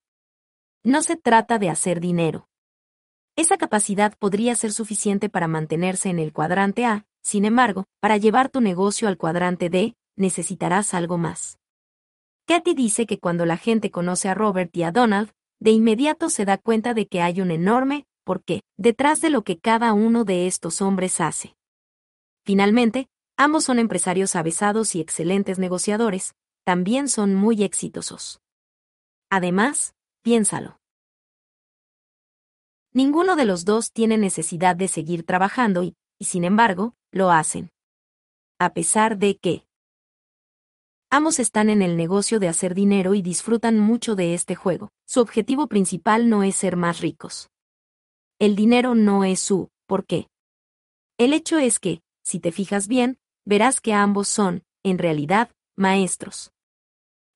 No 0.83 1.03
se 1.03 1.15
trata 1.15 1.60
de 1.60 1.69
hacer 1.69 1.99
dinero. 1.99 2.47
Esa 3.35 3.58
capacidad 3.58 4.15
podría 4.17 4.56
ser 4.56 4.72
suficiente 4.72 5.30
para 5.30 5.47
mantenerse 5.47 6.10
en 6.10 6.19
el 6.19 6.33
cuadrante 6.33 6.85
A, 6.85 7.06
sin 7.22 7.46
embargo, 7.46 7.85
para 7.99 8.17
llevar 8.17 8.49
tu 8.49 8.60
negocio 8.60 9.08
al 9.08 9.17
cuadrante 9.17 9.69
D, 9.69 9.96
necesitarás 10.21 10.93
algo 10.93 11.17
más. 11.17 11.59
Katy 12.47 12.73
dice 12.73 13.05
que 13.05 13.19
cuando 13.19 13.45
la 13.45 13.57
gente 13.57 13.91
conoce 13.91 14.29
a 14.29 14.33
Robert 14.33 14.75
y 14.75 14.83
a 14.83 14.91
Donald, 14.91 15.31
de 15.59 15.71
inmediato 15.71 16.29
se 16.29 16.45
da 16.45 16.57
cuenta 16.57 16.93
de 16.93 17.07
que 17.07 17.21
hay 17.21 17.41
un 17.41 17.51
enorme 17.51 18.05
por 18.23 18.43
qué 18.43 18.61
detrás 18.77 19.21
de 19.21 19.29
lo 19.29 19.43
que 19.43 19.59
cada 19.59 19.93
uno 19.93 20.23
de 20.23 20.47
estos 20.47 20.81
hombres 20.81 21.19
hace. 21.19 21.55
Finalmente, 22.43 23.09
ambos 23.37 23.65
son 23.65 23.79
empresarios 23.79 24.35
avesados 24.35 24.95
y 24.95 25.01
excelentes 25.01 25.59
negociadores, 25.59 26.33
también 26.63 27.09
son 27.09 27.35
muy 27.35 27.63
exitosos. 27.63 28.39
Además, 29.29 29.93
piénsalo. 30.23 30.79
Ninguno 32.93 33.35
de 33.35 33.45
los 33.45 33.63
dos 33.63 33.91
tiene 33.91 34.17
necesidad 34.17 34.75
de 34.75 34.87
seguir 34.87 35.25
trabajando 35.25 35.83
y, 35.83 35.95
y 36.19 36.25
sin 36.25 36.43
embargo, 36.43 36.95
lo 37.11 37.31
hacen. 37.31 37.71
A 38.59 38.73
pesar 38.73 39.17
de 39.17 39.37
que, 39.37 39.65
Ambos 41.13 41.40
están 41.40 41.69
en 41.69 41.81
el 41.81 41.97
negocio 41.97 42.40
de 42.40 42.47
hacer 42.47 42.74
dinero 42.74 43.15
y 43.15 43.22
disfrutan 43.22 43.77
mucho 43.77 44.15
de 44.15 44.33
este 44.33 44.56
juego. 44.56 44.94
Su 45.06 45.19
objetivo 45.19 45.67
principal 45.67 46.29
no 46.29 46.42
es 46.42 46.56
ser 46.56 46.77
más 46.77 47.01
ricos. 47.01 47.49
El 48.40 48.56
dinero 48.56 48.95
no 48.95 49.26
es 49.26 49.42
su 49.42 49.67
¿por 49.88 50.06
qué? 50.06 50.29
El 51.17 51.33
hecho 51.33 51.58
es 51.58 51.79
que, 51.79 52.01
si 52.24 52.40
te 52.40 52.53
fijas 52.53 52.88
bien, 52.88 53.19
verás 53.44 53.81
que 53.81 53.94
ambos 53.94 54.29
son, 54.29 54.63
en 54.83 54.99
realidad, 54.99 55.51
maestros. 55.76 56.53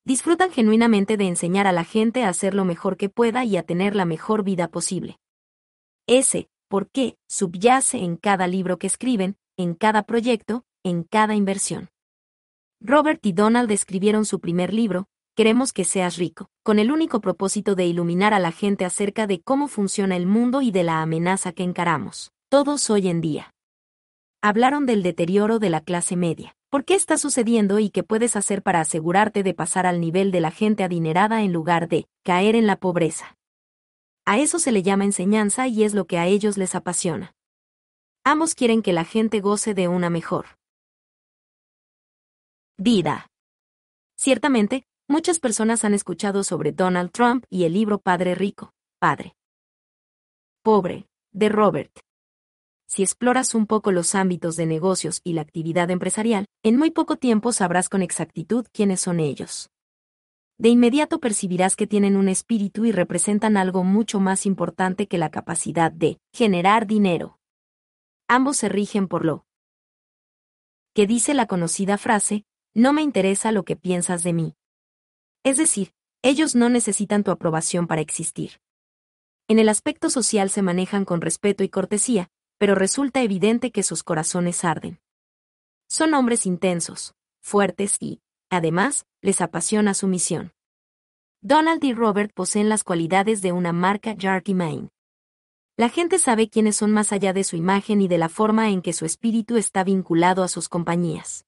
Disfrutan 0.05 0.51
genuinamente 0.51 1.17
de 1.17 1.27
enseñar 1.27 1.67
a 1.67 1.73
la 1.73 1.83
gente 1.83 2.23
a 2.23 2.29
hacer 2.29 2.53
lo 2.53 2.63
mejor 2.63 2.95
que 2.95 3.09
pueda 3.09 3.43
y 3.43 3.57
a 3.57 3.63
tener 3.63 3.93
la 3.93 4.05
mejor 4.05 4.45
vida 4.45 4.69
posible. 4.69 5.17
Ese, 6.07 6.47
¿por 6.69 6.89
qué?, 6.91 7.17
subyace 7.27 7.97
en 7.97 8.15
cada 8.15 8.47
libro 8.47 8.79
que 8.79 8.87
escriben, 8.87 9.35
en 9.57 9.73
cada 9.73 10.03
proyecto, 10.03 10.63
en 10.85 11.03
cada 11.03 11.35
inversión. 11.35 11.89
Robert 12.87 13.25
y 13.25 13.33
Donald 13.33 13.71
escribieron 13.71 14.25
su 14.25 14.39
primer 14.39 14.71
libro, 14.71 15.07
Queremos 15.35 15.73
que 15.73 15.85
seas 15.85 16.17
rico, 16.17 16.49
con 16.63 16.77
el 16.77 16.91
único 16.91 17.19
propósito 17.19 17.73
de 17.73 17.87
iluminar 17.87 18.33
a 18.35 18.39
la 18.39 18.51
gente 18.51 18.85
acerca 18.85 19.25
de 19.25 19.41
cómo 19.41 19.67
funciona 19.67 20.15
el 20.15 20.27
mundo 20.27 20.61
y 20.61 20.69
de 20.69 20.83
la 20.83 21.01
amenaza 21.01 21.51
que 21.51 21.63
encaramos, 21.63 22.31
todos 22.47 22.91
hoy 22.91 23.07
en 23.07 23.21
día. 23.21 23.51
Hablaron 24.41 24.85
del 24.85 25.01
deterioro 25.01 25.57
de 25.57 25.71
la 25.71 25.81
clase 25.81 26.15
media, 26.15 26.55
por 26.69 26.85
qué 26.85 26.93
está 26.93 27.17
sucediendo 27.17 27.79
y 27.79 27.89
qué 27.89 28.03
puedes 28.03 28.35
hacer 28.35 28.61
para 28.61 28.81
asegurarte 28.81 29.41
de 29.41 29.55
pasar 29.55 29.87
al 29.87 29.99
nivel 29.99 30.31
de 30.31 30.41
la 30.41 30.51
gente 30.51 30.83
adinerada 30.83 31.41
en 31.41 31.51
lugar 31.51 31.89
de 31.89 32.05
caer 32.23 32.55
en 32.55 32.67
la 32.67 32.75
pobreza. 32.75 33.35
A 34.25 34.37
eso 34.37 34.59
se 34.59 34.71
le 34.71 34.83
llama 34.83 35.05
enseñanza 35.05 35.67
y 35.67 35.83
es 35.83 35.95
lo 35.95 36.05
que 36.05 36.19
a 36.19 36.27
ellos 36.27 36.55
les 36.55 36.75
apasiona. 36.75 37.33
Ambos 38.23 38.53
quieren 38.53 38.83
que 38.83 38.93
la 38.93 39.05
gente 39.05 39.41
goce 39.41 39.73
de 39.73 39.87
una 39.87 40.11
mejor 40.11 40.45
Vida. 42.77 43.27
Ciertamente, 44.17 44.85
muchas 45.07 45.39
personas 45.39 45.85
han 45.85 45.93
escuchado 45.93 46.43
sobre 46.43 46.73
Donald 46.73 47.09
Trump 47.11 47.45
y 47.49 47.63
el 47.63 47.71
libro 47.71 47.99
Padre 47.99 48.35
Rico, 48.35 48.73
Padre 48.99 49.33
Pobre, 50.61 51.07
de 51.31 51.47
Robert. 51.47 51.97
Si 52.85 53.01
exploras 53.01 53.55
un 53.55 53.65
poco 53.65 53.93
los 53.93 54.13
ámbitos 54.13 54.57
de 54.57 54.65
negocios 54.65 55.21
y 55.23 55.33
la 55.33 55.41
actividad 55.41 55.89
empresarial, 55.89 56.47
en 56.63 56.75
muy 56.75 56.91
poco 56.91 57.15
tiempo 57.15 57.53
sabrás 57.53 57.87
con 57.87 58.01
exactitud 58.01 58.65
quiénes 58.73 58.99
son 58.99 59.21
ellos. 59.21 59.69
De 60.57 60.67
inmediato 60.67 61.21
percibirás 61.21 61.77
que 61.77 61.87
tienen 61.87 62.17
un 62.17 62.27
espíritu 62.27 62.83
y 62.83 62.91
representan 62.91 63.55
algo 63.55 63.85
mucho 63.85 64.19
más 64.19 64.45
importante 64.45 65.07
que 65.07 65.17
la 65.17 65.31
capacidad 65.31 65.93
de 65.93 66.19
generar 66.33 66.87
dinero. 66.87 67.39
Ambos 68.27 68.57
se 68.57 68.67
rigen 68.67 69.07
por 69.07 69.23
lo 69.23 69.45
que 70.93 71.07
dice 71.07 71.33
la 71.33 71.45
conocida 71.45 71.97
frase, 71.97 72.45
no 72.75 72.91
me 72.91 73.01
interesa 73.01 73.53
lo 73.53 73.63
que 73.63 73.77
piensas 73.77 74.21
de 74.21 74.33
mí. 74.33 74.55
Es 75.43 75.57
decir, 75.57 75.93
ellos 76.21 76.55
no 76.55 76.67
necesitan 76.67 77.23
tu 77.23 77.31
aprobación 77.31 77.87
para 77.87 78.01
existir. 78.01 78.59
En 79.47 79.59
el 79.59 79.69
aspecto 79.69 80.09
social 80.09 80.49
se 80.49 80.61
manejan 80.61 81.05
con 81.05 81.21
respeto 81.21 81.63
y 81.63 81.69
cortesía, 81.69 82.29
pero 82.57 82.75
resulta 82.75 83.21
evidente 83.21 83.71
que 83.71 83.81
sus 83.81 84.03
corazones 84.03 84.65
arden. 84.65 84.99
Son 85.87 86.13
hombres 86.13 86.45
intensos, 86.45 87.15
fuertes 87.41 87.95
y, 88.01 88.21
además, 88.49 89.05
les 89.21 89.39
apasiona 89.39 89.93
su 89.93 90.07
misión. 90.07 90.51
Donald 91.41 91.83
y 91.83 91.93
Robert 91.93 92.33
poseen 92.33 92.67
las 92.67 92.83
cualidades 92.83 93.41
de 93.41 93.51
una 93.51 93.71
marca 93.71 94.15
Jarky 94.19 94.53
Main. 94.53 94.89
La 95.77 95.89
gente 95.89 96.19
sabe 96.19 96.49
quiénes 96.49 96.75
son 96.75 96.91
más 96.91 97.13
allá 97.13 97.31
de 97.31 97.43
su 97.43 97.55
imagen 97.55 98.01
y 98.01 98.07
de 98.07 98.17
la 98.17 98.29
forma 98.29 98.69
en 98.69 98.81
que 98.81 98.93
su 98.93 99.05
espíritu 99.05 99.55
está 99.55 99.83
vinculado 99.83 100.43
a 100.43 100.47
sus 100.47 100.67
compañías. 100.67 101.45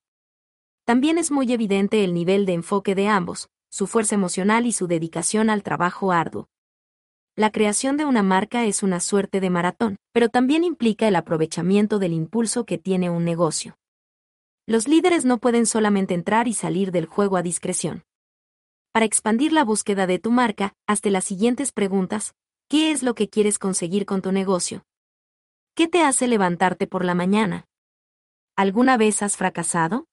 También 0.87 1.17
es 1.17 1.31
muy 1.31 1.51
evidente 1.51 2.05
el 2.05 2.13
nivel 2.13 2.45
de 2.45 2.53
enfoque 2.53 2.95
de 2.95 3.09
ambos, 3.09 3.49
su 3.69 3.87
fuerza 3.87 4.15
emocional 4.15 4.65
y 4.65 4.71
su 4.71 4.87
dedicación 4.87 5.49
al 5.49 5.61
trabajo 5.61 6.13
arduo. 6.13 6.47
La 7.35 7.51
creación 7.51 7.97
de 7.97 8.05
una 8.05 8.23
marca 8.23 8.63
es 8.63 8.83
una 8.83 9.01
suerte 9.01 9.41
de 9.41 9.49
maratón, 9.49 9.97
pero 10.13 10.29
también 10.29 10.63
implica 10.63 11.05
el 11.05 11.17
aprovechamiento 11.17 11.99
del 11.99 12.13
impulso 12.13 12.65
que 12.65 12.77
tiene 12.77 13.09
un 13.09 13.25
negocio. 13.25 13.77
Los 14.65 14.87
líderes 14.87 15.25
no 15.25 15.39
pueden 15.39 15.65
solamente 15.65 16.13
entrar 16.13 16.47
y 16.47 16.53
salir 16.53 16.93
del 16.93 17.05
juego 17.05 17.35
a 17.35 17.41
discreción. 17.41 18.05
Para 18.93 19.05
expandir 19.05 19.51
la 19.51 19.65
búsqueda 19.65 20.07
de 20.07 20.19
tu 20.19 20.31
marca, 20.31 20.73
hazte 20.87 21.11
las 21.11 21.25
siguientes 21.25 21.73
preguntas. 21.73 22.33
¿Qué 22.69 22.91
es 22.91 23.03
lo 23.03 23.13
que 23.13 23.27
quieres 23.27 23.59
conseguir 23.59 24.05
con 24.05 24.21
tu 24.21 24.31
negocio? 24.31 24.85
¿Qué 25.75 25.89
te 25.89 26.01
hace 26.01 26.29
levantarte 26.29 26.87
por 26.87 27.03
la 27.03 27.13
mañana? 27.13 27.67
¿Alguna 28.55 28.95
vez 28.95 29.21
has 29.21 29.35
fracasado? 29.35 30.07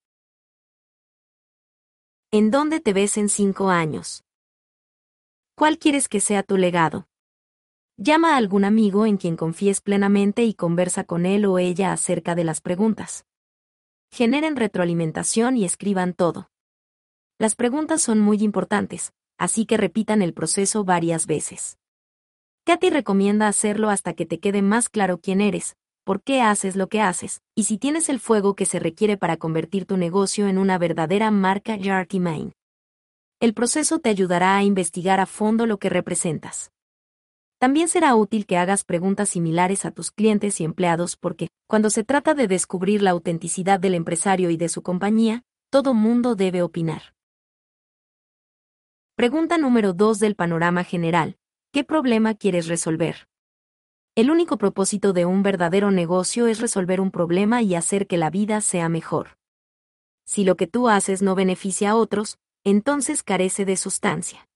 ¿En 2.37 2.51
dónde 2.51 2.81
te 2.81 2.93
ves 2.93 3.17
en 3.17 3.29
cinco 3.29 3.71
años? 3.71 4.25
¿Cuál 5.55 5.79
quieres 5.79 6.09
que 6.09 6.19
sea 6.19 6.43
tu 6.43 6.57
legado? 6.57 7.07
Llama 7.97 8.35
a 8.35 8.39
algún 8.39 8.65
amigo 8.65 9.07
en 9.07 9.19
quien 9.19 9.37
confíes 9.37 9.81
plenamente 9.81 10.43
y 10.43 10.53
conversa 10.53 11.05
con 11.05 11.27
él 11.27 11.45
o 11.45 11.61
ella 11.61 11.93
acerca 11.93 12.35
de 12.35 12.43
las 12.43 12.61
preguntas. 12.61 13.25
Generen 14.11 14.57
retroalimentación 14.57 15.57
y 15.57 15.65
escriban 15.65 16.13
todo. 16.13 16.51
Las 17.39 17.55
preguntas 17.55 18.03
son 18.03 18.19
muy 18.19 18.39
importantes, 18.39 19.13
así 19.39 19.65
que 19.65 19.77
repitan 19.77 20.21
el 20.21 20.35
proceso 20.35 20.83
varias 20.83 21.29
veces. 21.29 21.79
Katy 22.65 22.91
recomienda 22.91 23.47
hacerlo 23.47 23.91
hasta 23.91 24.15
que 24.15 24.27
te 24.27 24.41
quede 24.41 24.61
más 24.61 24.89
claro 24.89 25.21
quién 25.21 25.41
eres, 25.41 25.77
por 26.05 26.23
qué 26.23 26.43
haces 26.43 26.77
lo 26.77 26.89
que 26.89 27.01
haces, 27.01 27.43
y 27.55 27.65
si 27.65 27.79
tienes 27.79 28.09
el 28.09 28.21
fuego 28.21 28.55
que 28.55 28.67
se 28.67 28.79
requiere 28.79 29.17
para 29.17 29.39
convertir 29.39 29.87
tu 29.87 29.97
negocio 29.97 30.47
en 30.47 30.59
una 30.59 30.79
verdadera 30.79 31.31
marca 31.31 31.77
Main. 32.21 32.53
El 33.41 33.55
proceso 33.55 33.99
te 33.99 34.11
ayudará 34.11 34.57
a 34.57 34.63
investigar 34.63 35.19
a 35.19 35.27
fondo 35.27 35.67
lo 35.67 35.79
que 35.79 35.89
representas. 35.89 36.71
También 37.59 37.89
será 37.89 38.15
útil 38.15 38.47
que 38.47 38.59
hagas 38.59 38.85
preguntas 38.85 39.31
similares 39.31 39.87
a 39.87 39.91
tus 39.91 40.11
clientes 40.11 40.61
y 40.61 40.65
empleados 40.65 41.17
porque, 41.17 41.49
cuando 41.67 41.89
se 41.89 42.05
trata 42.05 42.35
de 42.35 42.47
descubrir 42.47 43.03
la 43.03 43.11
autenticidad 43.11 43.81
del 43.81 43.95
empresario 43.95 44.51
y 44.51 44.57
de 44.57 44.69
su 44.69 44.83
compañía, 44.83 45.43
todo 45.71 45.95
mundo 45.95 46.35
debe 46.35 46.63
opinar. 46.63 47.15
Pregunta 49.17 49.59
número 49.59 49.93
2 49.93 50.19
del 50.19 50.35
panorama 50.35 50.85
general. 50.85 51.37
¿Qué 51.73 51.85
problema 51.85 52.35
quieres 52.35 52.67
resolver? 52.67 53.27
El 54.17 54.31
único 54.31 54.59
propósito 54.59 55.13
de 55.13 55.25
un 55.25 55.43
verdadero 55.43 55.91
negocio 55.91 56.47
es 56.47 56.61
resolver 56.61 57.01
un 57.01 57.11
problema 57.11 57.63
y 57.63 57.75
hacer 57.75 58.07
que 58.07 58.17
la 58.17 58.31
vida 58.31 58.61
sea 58.61 58.89
mejor. 58.89 59.39
Si 60.25 60.45
lo 60.45 60.57
que 60.57 60.69
tú 60.69 60.89
haces 60.89 61.21
no 61.21 61.35
beneficia 61.35 61.91
a 61.91 61.97
otros, 61.97 62.39
entonces 62.63 63.25
carece 63.25 63.65
de 63.65 63.77
sustancia. 63.77 64.49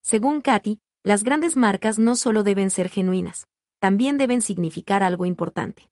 Según 0.00 0.40
Katy, 0.40 0.80
las 1.02 1.24
grandes 1.24 1.58
marcas 1.58 1.98
no 1.98 2.16
solo 2.16 2.42
deben 2.42 2.70
ser 2.70 2.88
genuinas, 2.88 3.48
también 3.80 4.16
deben 4.16 4.40
significar 4.40 5.02
algo 5.02 5.26
importante. 5.26 5.90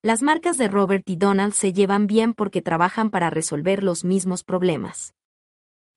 Las 0.00 0.22
marcas 0.22 0.58
de 0.58 0.68
Robert 0.68 1.10
y 1.10 1.16
Donald 1.16 1.54
se 1.54 1.72
llevan 1.72 2.06
bien 2.06 2.34
porque 2.34 2.62
trabajan 2.62 3.10
para 3.10 3.30
resolver 3.30 3.82
los 3.82 4.04
mismos 4.04 4.44
problemas. 4.44 5.12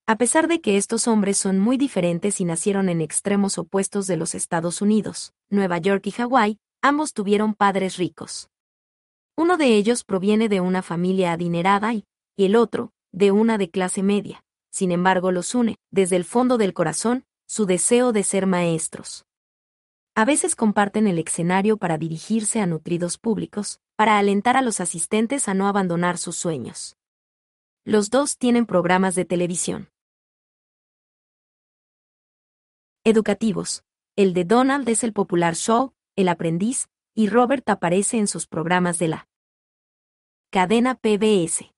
A 0.10 0.16
pesar 0.16 0.48
de 0.48 0.60
que 0.60 0.78
estos 0.78 1.08
hombres 1.08 1.38
son 1.38 1.60
muy 1.60 1.78
diferentes 1.78 2.42
y 2.42 2.44
nacieron 2.44 2.90
en 2.90 3.00
extremos 3.00 3.60
opuestos 3.60 4.08
de 4.08 4.18
los 4.18 4.34
Estados 4.34 4.82
Unidos, 4.82 5.34
Nueva 5.52 5.78
York 5.78 6.08
y 6.08 6.10
Hawái, 6.10 6.58
ambos 6.82 7.14
tuvieron 7.14 7.54
padres 7.54 7.98
ricos. 7.98 8.50
Uno 9.38 9.56
de 9.56 9.76
ellos 9.76 10.04
proviene 10.04 10.50
de 10.50 10.62
una 10.62 10.82
familia 10.82 11.32
adinerada 11.32 11.94
y, 11.94 12.06
el 12.38 12.56
otro, 12.56 12.92
de 13.12 13.30
una 13.32 13.60
de 13.60 13.70
clase 13.70 14.02
media. 14.02 14.44
Sin 14.72 14.92
embargo, 14.92 15.32
los 15.32 15.54
une, 15.54 15.76
desde 15.92 16.16
el 16.16 16.26
fondo 16.26 16.58
del 16.58 16.74
corazón, 16.74 17.24
su 17.46 17.68
deseo 17.68 18.12
de 18.12 18.24
ser 18.24 18.48
maestros. 18.48 19.28
A 20.16 20.26
veces 20.26 20.56
comparten 20.56 21.06
el 21.06 21.20
escenario 21.20 21.78
para 21.78 22.00
dirigirse 22.00 22.62
a 22.62 22.66
nutridos 22.66 23.20
públicos, 23.20 23.80
para 23.96 24.18
alentar 24.18 24.58
a 24.58 24.64
los 24.64 24.80
asistentes 24.80 25.48
a 25.48 25.54
no 25.54 25.68
abandonar 25.68 26.18
sus 26.18 26.36
sueños. 26.36 26.98
Los 27.86 28.10
dos 28.10 28.40
tienen 28.40 28.66
programas 28.66 29.14
de 29.14 29.26
televisión. 29.26 29.88
Educativos. 33.10 33.84
El 34.16 34.34
de 34.34 34.46
Donald 34.46 34.88
es 34.90 35.04
el 35.04 35.14
popular 35.14 35.56
show, 35.56 35.94
El 36.16 36.28
aprendiz, 36.28 36.90
y 37.14 37.28
Robert 37.28 37.68
aparece 37.70 38.18
en 38.18 38.28
sus 38.28 38.48
programas 38.48 39.00
de 39.00 39.10
la 39.10 39.28
cadena 40.52 40.96
PBS. 40.96 41.74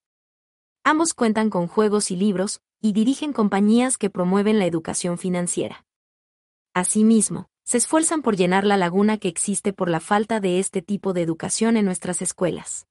Ambos 0.83 1.14
cuentan 1.14 1.49
con 1.49 1.67
juegos 1.67 2.12
y 2.12 2.15
libros, 2.15 2.62
y 2.80 2.94
dirigen 2.94 3.33
compañías 3.33 3.97
que 3.97 4.10
promueven 4.10 4.60
la 4.60 4.65
educación 4.65 5.17
financiera. 5.17 5.85
Asimismo, 6.74 7.49
se 7.64 7.78
esfuerzan 7.78 8.22
por 8.22 8.35
llenar 8.35 8.65
la 8.65 8.78
laguna 8.78 9.17
que 9.17 9.28
existe 9.28 9.74
por 9.74 9.90
la 9.90 9.99
falta 9.99 10.40
de 10.40 10.60
este 10.60 10.81
tipo 10.81 11.14
de 11.14 11.22
educación 11.22 11.78
en 11.78 11.85
nuestras 11.85 12.22
escuelas. 12.22 12.88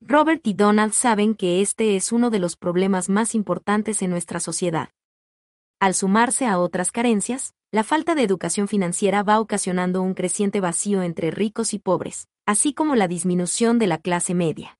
Robert 0.00 0.46
y 0.46 0.54
Donald 0.54 0.92
saben 0.92 1.34
que 1.34 1.62
este 1.62 1.96
es 1.96 2.12
uno 2.12 2.30
de 2.30 2.38
los 2.38 2.56
problemas 2.56 3.08
más 3.08 3.34
importantes 3.34 4.02
en 4.02 4.10
nuestra 4.10 4.40
sociedad. 4.40 4.90
Al 5.78 5.92
sumarse 5.92 6.46
a 6.46 6.58
otras 6.58 6.90
carencias, 6.90 7.52
la 7.70 7.84
falta 7.84 8.14
de 8.14 8.22
educación 8.22 8.66
financiera 8.66 9.22
va 9.22 9.38
ocasionando 9.40 10.00
un 10.00 10.14
creciente 10.14 10.58
vacío 10.60 11.02
entre 11.02 11.30
ricos 11.30 11.74
y 11.74 11.78
pobres, 11.78 12.28
así 12.46 12.72
como 12.72 12.96
la 12.96 13.08
disminución 13.08 13.78
de 13.78 13.86
la 13.86 13.98
clase 13.98 14.32
media. 14.32 14.78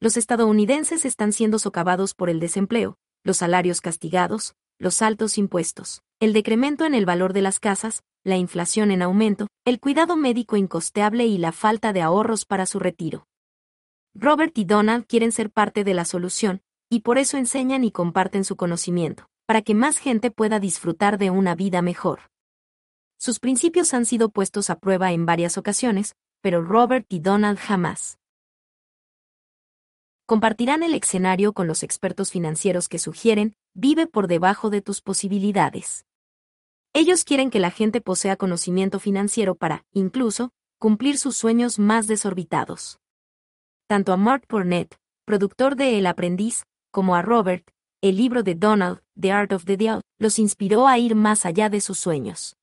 Los 0.00 0.16
estadounidenses 0.16 1.04
están 1.04 1.32
siendo 1.32 1.58
socavados 1.58 2.14
por 2.14 2.30
el 2.30 2.40
desempleo, 2.40 2.96
los 3.22 3.36
salarios 3.36 3.82
castigados, 3.82 4.54
los 4.78 5.02
altos 5.02 5.36
impuestos, 5.36 6.00
el 6.20 6.32
decremento 6.32 6.86
en 6.86 6.94
el 6.94 7.04
valor 7.04 7.34
de 7.34 7.42
las 7.42 7.60
casas, 7.60 8.02
la 8.24 8.38
inflación 8.38 8.90
en 8.90 9.02
aumento, 9.02 9.48
el 9.66 9.78
cuidado 9.78 10.16
médico 10.16 10.56
incosteable 10.56 11.26
y 11.26 11.36
la 11.36 11.52
falta 11.52 11.92
de 11.92 12.00
ahorros 12.00 12.46
para 12.46 12.64
su 12.64 12.78
retiro. 12.78 13.26
Robert 14.14 14.56
y 14.56 14.64
Donald 14.64 15.04
quieren 15.06 15.32
ser 15.32 15.50
parte 15.50 15.84
de 15.84 15.92
la 15.92 16.06
solución, 16.06 16.62
y 16.88 17.00
por 17.00 17.18
eso 17.18 17.36
enseñan 17.36 17.84
y 17.84 17.90
comparten 17.90 18.44
su 18.44 18.56
conocimiento 18.56 19.28
para 19.48 19.62
que 19.62 19.74
más 19.74 19.96
gente 19.96 20.30
pueda 20.30 20.60
disfrutar 20.60 21.16
de 21.16 21.30
una 21.30 21.54
vida 21.54 21.80
mejor. 21.80 22.20
Sus 23.18 23.38
principios 23.38 23.94
han 23.94 24.04
sido 24.04 24.28
puestos 24.28 24.68
a 24.68 24.78
prueba 24.78 25.12
en 25.12 25.24
varias 25.24 25.56
ocasiones, 25.56 26.16
pero 26.42 26.60
Robert 26.60 27.06
y 27.08 27.20
Donald 27.20 27.56
jamás. 27.56 28.18
Compartirán 30.26 30.82
el 30.82 30.92
escenario 30.92 31.54
con 31.54 31.66
los 31.66 31.82
expertos 31.82 32.30
financieros 32.30 32.90
que 32.90 32.98
sugieren, 32.98 33.54
vive 33.72 34.06
por 34.06 34.28
debajo 34.28 34.68
de 34.68 34.82
tus 34.82 35.00
posibilidades. 35.00 36.04
Ellos 36.92 37.24
quieren 37.24 37.48
que 37.48 37.58
la 37.58 37.70
gente 37.70 38.02
posea 38.02 38.36
conocimiento 38.36 39.00
financiero 39.00 39.54
para, 39.54 39.86
incluso, 39.92 40.50
cumplir 40.78 41.16
sus 41.16 41.38
sueños 41.38 41.78
más 41.78 42.06
desorbitados. 42.06 43.00
Tanto 43.86 44.12
a 44.12 44.18
Mark 44.18 44.44
Burnett, 44.46 44.96
productor 45.24 45.74
de 45.74 45.98
El 45.98 46.06
aprendiz, 46.06 46.64
como 46.90 47.16
a 47.16 47.22
Robert, 47.22 47.66
el 48.00 48.16
libro 48.16 48.42
de 48.42 48.54
Donald, 48.54 49.00
The 49.20 49.32
Art 49.32 49.52
of 49.52 49.64
the 49.64 49.76
Deal, 49.76 50.02
los 50.18 50.38
inspiró 50.38 50.86
a 50.86 50.98
ir 50.98 51.14
más 51.14 51.44
allá 51.44 51.68
de 51.68 51.80
sus 51.80 51.98
sueños. 51.98 52.56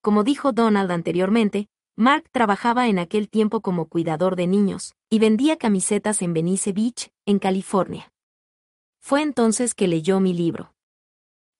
Como 0.00 0.24
dijo 0.24 0.52
Donald 0.52 0.90
anteriormente, 0.90 1.66
Mark 1.96 2.24
trabajaba 2.30 2.88
en 2.88 2.98
aquel 2.98 3.28
tiempo 3.28 3.60
como 3.60 3.86
cuidador 3.86 4.36
de 4.36 4.46
niños, 4.46 4.94
y 5.10 5.18
vendía 5.18 5.56
camisetas 5.56 6.22
en 6.22 6.32
Venice 6.32 6.72
Beach, 6.72 7.10
en 7.26 7.38
California. 7.38 8.12
Fue 9.00 9.22
entonces 9.22 9.74
que 9.74 9.88
leyó 9.88 10.20
mi 10.20 10.32
libro. 10.32 10.74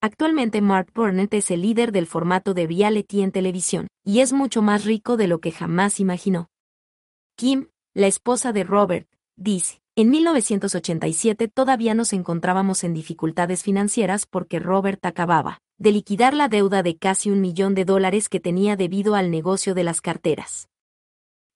Actualmente 0.01 0.61
Mark 0.61 0.91
Burnett 0.95 1.33
es 1.35 1.51
el 1.51 1.63
líder 1.63 1.93
del 1.93 2.07
formato 2.07 2.55
de 2.55 2.67
reality 2.67 3.23
en 3.23 3.33
televisión, 3.33 3.89
y 4.05 4.21
es 4.21 4.33
mucho 4.33 4.63
más 4.63 4.85
rico 4.85 5.17
de 5.17 5.27
lo 5.27 5.41
que 5.41 5.53
jamás 5.53 6.01
imaginó. 6.01 6.49
Kim, 7.37 7.69
la 7.95 8.07
esposa 8.07 8.53
de 8.53 8.65
Robert, 8.65 9.09
dice, 9.37 9.81
en 9.99 10.11
1987 10.11 11.49
todavía 11.49 11.95
nos 11.95 12.13
encontrábamos 12.13 12.85
en 12.85 12.93
dificultades 12.93 13.63
financieras 13.63 14.27
porque 14.27 14.59
Robert 14.59 15.05
acababa 15.07 15.63
de 15.79 15.91
liquidar 15.91 16.35
la 16.35 16.49
deuda 16.49 16.83
de 16.83 16.99
casi 16.99 17.31
un 17.31 17.41
millón 17.41 17.75
de 17.75 17.87
dólares 17.87 18.29
que 18.29 18.39
tenía 18.39 18.77
debido 18.77 19.15
al 19.15 19.31
negocio 19.31 19.75
de 19.75 19.85
las 19.85 20.03
carteras. 20.03 20.69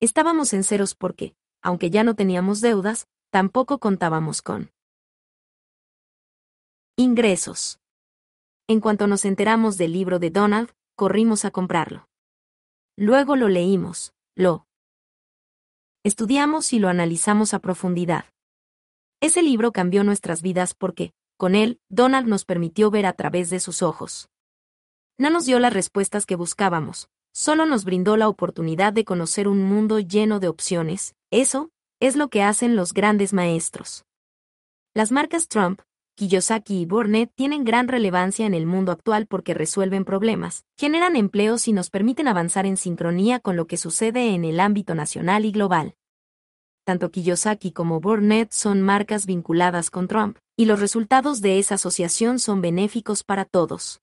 Estábamos 0.01 0.55
en 0.55 0.65
ceros 0.65 0.95
porque, 0.95 1.35
aunque 1.61 1.91
ya 1.91 2.03
no 2.03 2.15
teníamos 2.15 2.63
deudas, 2.63 3.09
tampoco 3.31 3.79
contábamos 3.79 4.41
con 4.41 4.71
ingresos. 6.97 7.79
En 8.67 8.81
cuanto 8.81 9.07
nos 9.07 9.27
enteramos 9.27 9.77
del 9.77 9.93
libro 9.93 10.19
de 10.19 10.31
Donald, 10.31 10.71
corrimos 10.97 11.45
a 11.45 11.51
comprarlo. 11.51 12.09
Luego 12.97 13.37
lo 13.37 13.49
leímos, 13.49 14.15
lo 14.35 14.67
estudiamos 16.03 16.73
y 16.73 16.79
lo 16.79 16.89
analizamos 16.89 17.53
a 17.53 17.59
profundidad. 17.59 18.25
Ese 19.21 19.43
libro 19.43 19.71
cambió 19.71 20.03
nuestras 20.03 20.41
vidas 20.41 20.73
porque, 20.73 21.13
con 21.37 21.55
él, 21.55 21.79
Donald 21.91 22.27
nos 22.27 22.45
permitió 22.47 22.91
ver 22.91 23.05
a 23.05 23.13
través 23.13 23.51
de 23.51 23.61
sus 23.61 23.83
ojos. 23.83 24.31
No 25.19 25.29
nos 25.29 25.45
dio 25.45 25.59
las 25.59 25.75
respuestas 25.75 26.25
que 26.25 26.37
buscábamos, 26.37 27.11
solo 27.33 27.67
nos 27.67 27.85
brindó 27.85 28.17
la 28.17 28.29
oportunidad 28.29 28.95
de 28.95 29.05
conocer 29.05 29.47
un 29.47 29.63
mundo 29.63 30.01
lleno 30.01 30.41
de 30.41 30.49
opciones, 30.49 31.15
eso, 31.31 31.71
es 32.01 32.17
lo 32.17 32.29
que 32.29 32.43
hacen 32.43 32.77
los 32.77 32.95
grandes 32.95 33.35
maestros. 33.35 34.05
Las 34.95 35.13
marcas 35.13 35.49
Trump, 35.49 35.83
Kiyosaki 36.17 36.81
y 36.81 36.87
Burnett 36.87 37.33
tienen 37.35 37.65
gran 37.65 37.89
relevancia 37.89 38.47
en 38.47 38.55
el 38.55 38.67
mundo 38.67 38.93
actual 38.93 39.27
porque 39.27 39.55
resuelven 39.55 40.05
problemas, 40.05 40.65
generan 40.77 41.17
empleos 41.17 41.67
y 41.69 41.73
nos 41.73 41.91
permiten 41.91 42.29
avanzar 42.29 42.67
en 42.67 42.77
sincronía 42.77 43.41
con 43.41 43.57
lo 43.57 43.67
que 43.67 43.77
sucede 43.77 44.35
en 44.35 44.45
el 44.45 44.61
ámbito 44.61 44.95
nacional 44.95 45.45
y 45.45 45.53
global. 45.53 45.95
Tanto 46.85 47.11
Kiyosaki 47.11 47.73
como 47.73 48.01
Burnett 48.01 48.53
son 48.53 48.83
marcas 48.83 49.27
vinculadas 49.27 49.91
con 49.91 50.09
Trump, 50.09 50.39
y 50.57 50.67
los 50.67 50.81
resultados 50.81 51.41
de 51.41 51.59
esa 51.59 51.77
asociación 51.77 52.39
son 52.39 52.61
benéficos 52.61 53.25
para 53.25 53.45
todos. 53.45 54.01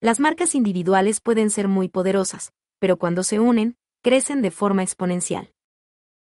Las 0.00 0.20
marcas 0.20 0.54
individuales 0.54 1.20
pueden 1.20 1.50
ser 1.50 1.68
muy 1.68 1.88
poderosas, 1.88 2.52
pero 2.78 2.98
cuando 2.98 3.22
se 3.22 3.40
unen, 3.40 3.76
crecen 4.02 4.42
de 4.42 4.50
forma 4.50 4.82
exponencial 4.82 5.52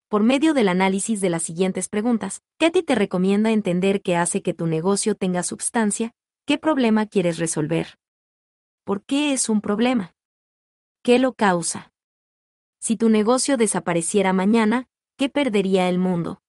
por 0.09 0.23
medio 0.23 0.53
del 0.53 0.67
análisis 0.67 1.21
de 1.21 1.29
las 1.29 1.43
siguientes 1.43 1.87
preguntas. 1.87 2.41
Katy 2.59 2.83
te 2.83 2.95
recomienda 2.95 3.51
entender 3.51 4.01
qué 4.01 4.17
hace 4.17 4.41
que 4.41 4.53
tu 4.53 4.67
negocio 4.67 5.15
tenga 5.15 5.43
substancia, 5.43 6.11
qué 6.45 6.57
problema 6.57 7.05
quieres 7.05 7.39
resolver. 7.39 7.97
¿Por 8.83 9.03
qué 9.03 9.31
es 9.33 9.49
un 9.49 9.61
problema? 9.61 10.13
¿qué 11.01 11.19
lo 11.19 11.33
causa? 11.33 11.93
Si 12.79 12.95
tu 12.95 13.09
negocio 13.09 13.57
desapareciera 13.57 14.33
mañana, 14.33 14.87
¿qué 15.17 15.29
perdería 15.29 15.89
el 15.89 15.99
mundo? 15.99 16.41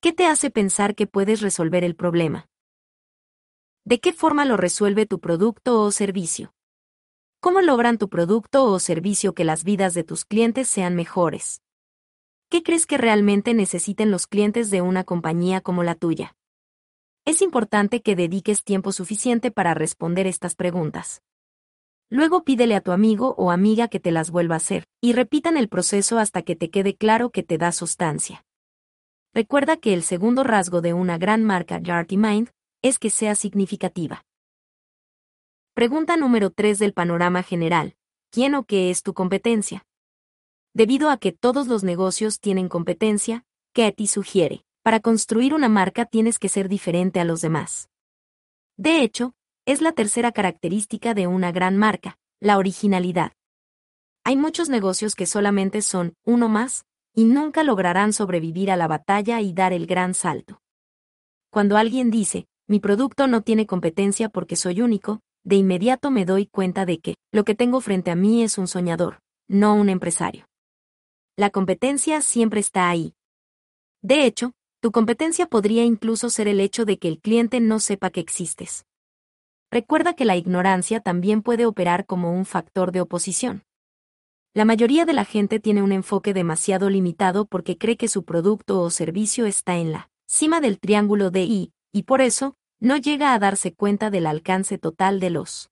¿Qué 0.00 0.12
te 0.12 0.26
hace 0.26 0.50
pensar 0.50 0.94
que 0.94 1.06
puedes 1.06 1.40
resolver 1.40 1.82
el 1.82 1.96
problema? 1.96 2.48
¿De 3.84 4.00
qué 4.00 4.12
forma 4.12 4.44
lo 4.44 4.56
resuelve 4.56 5.06
tu 5.06 5.20
producto 5.20 5.80
o 5.80 5.90
servicio? 5.90 6.55
¿Cómo 7.40 7.60
logran 7.60 7.98
tu 7.98 8.08
producto 8.08 8.64
o 8.64 8.78
servicio 8.78 9.34
que 9.34 9.44
las 9.44 9.62
vidas 9.62 9.94
de 9.94 10.04
tus 10.04 10.24
clientes 10.24 10.68
sean 10.68 10.94
mejores? 10.96 11.60
¿Qué 12.48 12.62
crees 12.62 12.86
que 12.86 12.98
realmente 12.98 13.54
necesiten 13.54 14.10
los 14.10 14.26
clientes 14.26 14.70
de 14.70 14.80
una 14.80 15.04
compañía 15.04 15.60
como 15.60 15.82
la 15.82 15.94
tuya? 15.94 16.34
Es 17.24 17.42
importante 17.42 18.02
que 18.02 18.16
dediques 18.16 18.64
tiempo 18.64 18.90
suficiente 18.92 19.50
para 19.50 19.74
responder 19.74 20.26
estas 20.26 20.54
preguntas. 20.54 21.22
Luego 22.08 22.44
pídele 22.44 22.76
a 22.76 22.80
tu 22.80 22.92
amigo 22.92 23.34
o 23.36 23.50
amiga 23.50 23.88
que 23.88 24.00
te 24.00 24.12
las 24.12 24.30
vuelva 24.30 24.54
a 24.54 24.58
hacer, 24.58 24.84
y 25.00 25.12
repitan 25.12 25.56
el 25.56 25.68
proceso 25.68 26.18
hasta 26.18 26.42
que 26.42 26.56
te 26.56 26.70
quede 26.70 26.96
claro 26.96 27.30
que 27.30 27.42
te 27.42 27.58
da 27.58 27.72
sustancia. 27.72 28.44
Recuerda 29.34 29.76
que 29.76 29.92
el 29.92 30.02
segundo 30.02 30.44
rasgo 30.44 30.80
de 30.80 30.94
una 30.94 31.18
gran 31.18 31.44
marca 31.44 31.78
Yarty 31.80 32.16
Mind 32.16 32.50
es 32.80 32.98
que 32.98 33.10
sea 33.10 33.34
significativa. 33.34 34.24
Pregunta 35.76 36.16
número 36.16 36.48
3 36.48 36.78
del 36.78 36.94
panorama 36.94 37.42
general. 37.42 37.96
¿Quién 38.30 38.54
o 38.54 38.64
qué 38.64 38.88
es 38.88 39.02
tu 39.02 39.12
competencia? 39.12 39.84
Debido 40.72 41.10
a 41.10 41.18
que 41.18 41.32
todos 41.32 41.66
los 41.66 41.84
negocios 41.84 42.40
tienen 42.40 42.70
competencia, 42.70 43.44
Katy 43.74 44.06
sugiere, 44.06 44.64
para 44.82 45.00
construir 45.00 45.52
una 45.52 45.68
marca 45.68 46.06
tienes 46.06 46.38
que 46.38 46.48
ser 46.48 46.70
diferente 46.70 47.20
a 47.20 47.26
los 47.26 47.42
demás. 47.42 47.90
De 48.78 49.02
hecho, 49.02 49.34
es 49.66 49.82
la 49.82 49.92
tercera 49.92 50.32
característica 50.32 51.12
de 51.12 51.26
una 51.26 51.52
gran 51.52 51.76
marca, 51.76 52.16
la 52.40 52.56
originalidad. 52.56 53.32
Hay 54.24 54.36
muchos 54.36 54.70
negocios 54.70 55.14
que 55.14 55.26
solamente 55.26 55.82
son 55.82 56.14
uno 56.24 56.48
más, 56.48 56.86
y 57.12 57.26
nunca 57.26 57.64
lograrán 57.64 58.14
sobrevivir 58.14 58.70
a 58.70 58.76
la 58.76 58.88
batalla 58.88 59.42
y 59.42 59.52
dar 59.52 59.74
el 59.74 59.84
gran 59.84 60.14
salto. 60.14 60.62
Cuando 61.50 61.76
alguien 61.76 62.10
dice, 62.10 62.48
mi 62.66 62.80
producto 62.80 63.26
no 63.26 63.42
tiene 63.42 63.66
competencia 63.66 64.30
porque 64.30 64.56
soy 64.56 64.80
único, 64.80 65.20
de 65.46 65.54
inmediato 65.54 66.10
me 66.10 66.24
doy 66.24 66.46
cuenta 66.46 66.84
de 66.84 66.98
que, 66.98 67.14
lo 67.30 67.44
que 67.44 67.54
tengo 67.54 67.80
frente 67.80 68.10
a 68.10 68.16
mí 68.16 68.42
es 68.42 68.58
un 68.58 68.66
soñador, 68.66 69.20
no 69.46 69.76
un 69.76 69.88
empresario. 69.88 70.48
La 71.36 71.50
competencia 71.50 72.20
siempre 72.20 72.58
está 72.58 72.88
ahí. 72.88 73.14
De 74.02 74.26
hecho, 74.26 74.54
tu 74.80 74.90
competencia 74.90 75.46
podría 75.46 75.84
incluso 75.84 76.30
ser 76.30 76.48
el 76.48 76.58
hecho 76.58 76.84
de 76.84 76.98
que 76.98 77.06
el 77.06 77.20
cliente 77.20 77.60
no 77.60 77.78
sepa 77.78 78.10
que 78.10 78.18
existes. 78.18 78.86
Recuerda 79.70 80.14
que 80.14 80.24
la 80.24 80.36
ignorancia 80.36 80.98
también 80.98 81.42
puede 81.42 81.64
operar 81.64 82.06
como 82.06 82.32
un 82.32 82.44
factor 82.44 82.90
de 82.90 83.02
oposición. 83.02 83.62
La 84.52 84.64
mayoría 84.64 85.04
de 85.04 85.12
la 85.12 85.24
gente 85.24 85.60
tiene 85.60 85.80
un 85.80 85.92
enfoque 85.92 86.34
demasiado 86.34 86.90
limitado 86.90 87.46
porque 87.46 87.78
cree 87.78 87.96
que 87.96 88.08
su 88.08 88.24
producto 88.24 88.80
o 88.80 88.90
servicio 88.90 89.46
está 89.46 89.76
en 89.76 89.92
la 89.92 90.10
cima 90.26 90.60
del 90.60 90.80
triángulo 90.80 91.30
de 91.30 91.44
I, 91.44 91.72
y 91.92 92.02
por 92.02 92.20
eso, 92.20 92.56
no 92.80 92.96
llega 92.98 93.32
a 93.32 93.38
darse 93.38 93.72
cuenta 93.72 94.10
del 94.10 94.26
alcance 94.26 94.76
total 94.76 95.18
de 95.18 95.30
los 95.30 95.70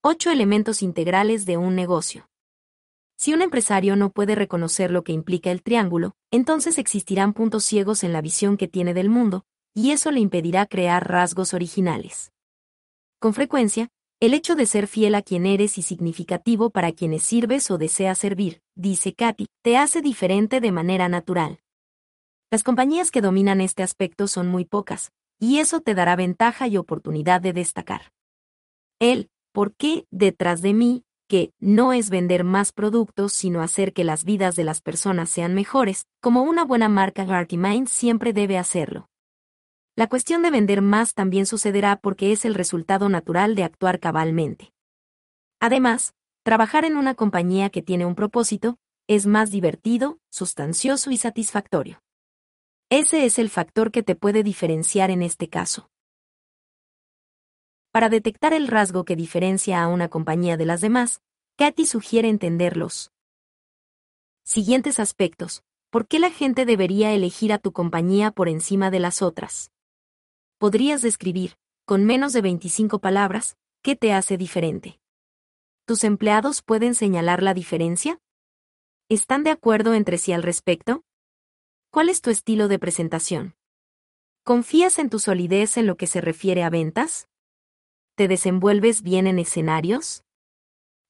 ocho 0.00 0.30
elementos 0.30 0.82
integrales 0.82 1.44
de 1.46 1.56
un 1.56 1.74
negocio. 1.74 2.28
Si 3.16 3.32
un 3.32 3.42
empresario 3.42 3.94
no 3.96 4.10
puede 4.10 4.34
reconocer 4.34 4.90
lo 4.90 5.04
que 5.04 5.12
implica 5.12 5.50
el 5.50 5.62
triángulo, 5.62 6.14
entonces 6.30 6.78
existirán 6.78 7.32
puntos 7.32 7.64
ciegos 7.64 8.02
en 8.02 8.12
la 8.12 8.20
visión 8.20 8.56
que 8.56 8.68
tiene 8.68 8.94
del 8.94 9.08
mundo, 9.08 9.44
y 9.74 9.92
eso 9.92 10.10
le 10.10 10.20
impedirá 10.20 10.66
crear 10.66 11.08
rasgos 11.08 11.54
originales. 11.54 12.32
Con 13.20 13.32
frecuencia, 13.32 13.88
el 14.20 14.34
hecho 14.34 14.56
de 14.56 14.66
ser 14.66 14.86
fiel 14.88 15.14
a 15.14 15.22
quien 15.22 15.46
eres 15.46 15.78
y 15.78 15.82
significativo 15.82 16.70
para 16.70 16.92
quienes 16.92 17.22
sirves 17.22 17.70
o 17.70 17.78
deseas 17.78 18.18
servir, 18.18 18.60
dice 18.74 19.14
Katy, 19.14 19.46
te 19.62 19.76
hace 19.76 20.02
diferente 20.02 20.60
de 20.60 20.72
manera 20.72 21.08
natural. 21.08 21.61
Las 22.52 22.64
compañías 22.64 23.10
que 23.10 23.22
dominan 23.22 23.62
este 23.62 23.82
aspecto 23.82 24.26
son 24.26 24.48
muy 24.48 24.66
pocas, 24.66 25.10
y 25.40 25.60
eso 25.60 25.80
te 25.80 25.94
dará 25.94 26.16
ventaja 26.16 26.68
y 26.68 26.76
oportunidad 26.76 27.40
de 27.40 27.54
destacar. 27.54 28.12
El, 29.00 29.30
¿por 29.52 29.74
qué 29.74 30.06
detrás 30.10 30.60
de 30.60 30.74
mí? 30.74 31.02
que 31.28 31.54
no 31.60 31.94
es 31.94 32.10
vender 32.10 32.44
más 32.44 32.72
productos 32.72 33.32
sino 33.32 33.62
hacer 33.62 33.94
que 33.94 34.04
las 34.04 34.24
vidas 34.24 34.54
de 34.54 34.64
las 34.64 34.82
personas 34.82 35.30
sean 35.30 35.54
mejores, 35.54 36.04
como 36.20 36.42
una 36.42 36.62
buena 36.62 36.90
marca 36.90 37.24
Mind 37.24 37.88
siempre 37.88 38.34
debe 38.34 38.58
hacerlo. 38.58 39.08
La 39.96 40.08
cuestión 40.08 40.42
de 40.42 40.50
vender 40.50 40.82
más 40.82 41.14
también 41.14 41.46
sucederá 41.46 41.96
porque 41.96 42.32
es 42.32 42.44
el 42.44 42.54
resultado 42.54 43.08
natural 43.08 43.54
de 43.54 43.64
actuar 43.64 43.98
cabalmente. 43.98 44.74
Además, 45.58 46.12
trabajar 46.44 46.84
en 46.84 46.98
una 46.98 47.14
compañía 47.14 47.70
que 47.70 47.80
tiene 47.80 48.04
un 48.04 48.14
propósito 48.14 48.76
es 49.08 49.26
más 49.26 49.50
divertido, 49.50 50.18
sustancioso 50.30 51.10
y 51.10 51.16
satisfactorio. 51.16 52.01
Ese 52.94 53.24
es 53.24 53.38
el 53.38 53.48
factor 53.48 53.90
que 53.90 54.02
te 54.02 54.14
puede 54.14 54.42
diferenciar 54.42 55.10
en 55.10 55.22
este 55.22 55.48
caso. 55.48 55.88
Para 57.90 58.10
detectar 58.10 58.52
el 58.52 58.68
rasgo 58.68 59.06
que 59.06 59.16
diferencia 59.16 59.82
a 59.82 59.88
una 59.88 60.10
compañía 60.10 60.58
de 60.58 60.66
las 60.66 60.82
demás, 60.82 61.22
Katy 61.56 61.86
sugiere 61.86 62.28
entender 62.28 62.76
los 62.76 63.10
siguientes 64.44 65.00
aspectos. 65.00 65.62
¿Por 65.88 66.06
qué 66.06 66.18
la 66.18 66.28
gente 66.28 66.66
debería 66.66 67.14
elegir 67.14 67.54
a 67.54 67.58
tu 67.58 67.72
compañía 67.72 68.30
por 68.30 68.50
encima 68.50 68.90
de 68.90 69.00
las 69.00 69.22
otras? 69.22 69.70
Podrías 70.58 71.00
describir, 71.00 71.56
con 71.86 72.04
menos 72.04 72.34
de 72.34 72.42
25 72.42 72.98
palabras, 72.98 73.56
qué 73.80 73.96
te 73.96 74.12
hace 74.12 74.36
diferente. 74.36 75.00
¿Tus 75.86 76.04
empleados 76.04 76.60
pueden 76.60 76.94
señalar 76.94 77.42
la 77.42 77.54
diferencia? 77.54 78.20
¿Están 79.08 79.44
de 79.44 79.50
acuerdo 79.50 79.94
entre 79.94 80.18
sí 80.18 80.34
al 80.34 80.42
respecto? 80.42 81.06
¿Cuál 81.92 82.08
es 82.08 82.22
tu 82.22 82.30
estilo 82.30 82.68
de 82.68 82.78
presentación? 82.78 83.54
¿Confías 84.44 84.98
en 84.98 85.10
tu 85.10 85.18
solidez 85.18 85.76
en 85.76 85.86
lo 85.86 85.98
que 85.98 86.06
se 86.06 86.22
refiere 86.22 86.62
a 86.62 86.70
ventas? 86.70 87.28
¿Te 88.14 88.28
desenvuelves 88.28 89.02
bien 89.02 89.26
en 89.26 89.38
escenarios? 89.38 90.24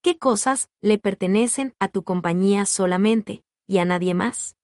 ¿Qué 0.02 0.18
cosas 0.18 0.70
le 0.80 0.98
pertenecen 0.98 1.76
a 1.78 1.86
tu 1.86 2.02
compañía 2.02 2.66
solamente 2.66 3.44
y 3.68 3.78
a 3.78 3.84
nadie 3.84 4.12
más? 4.14 4.56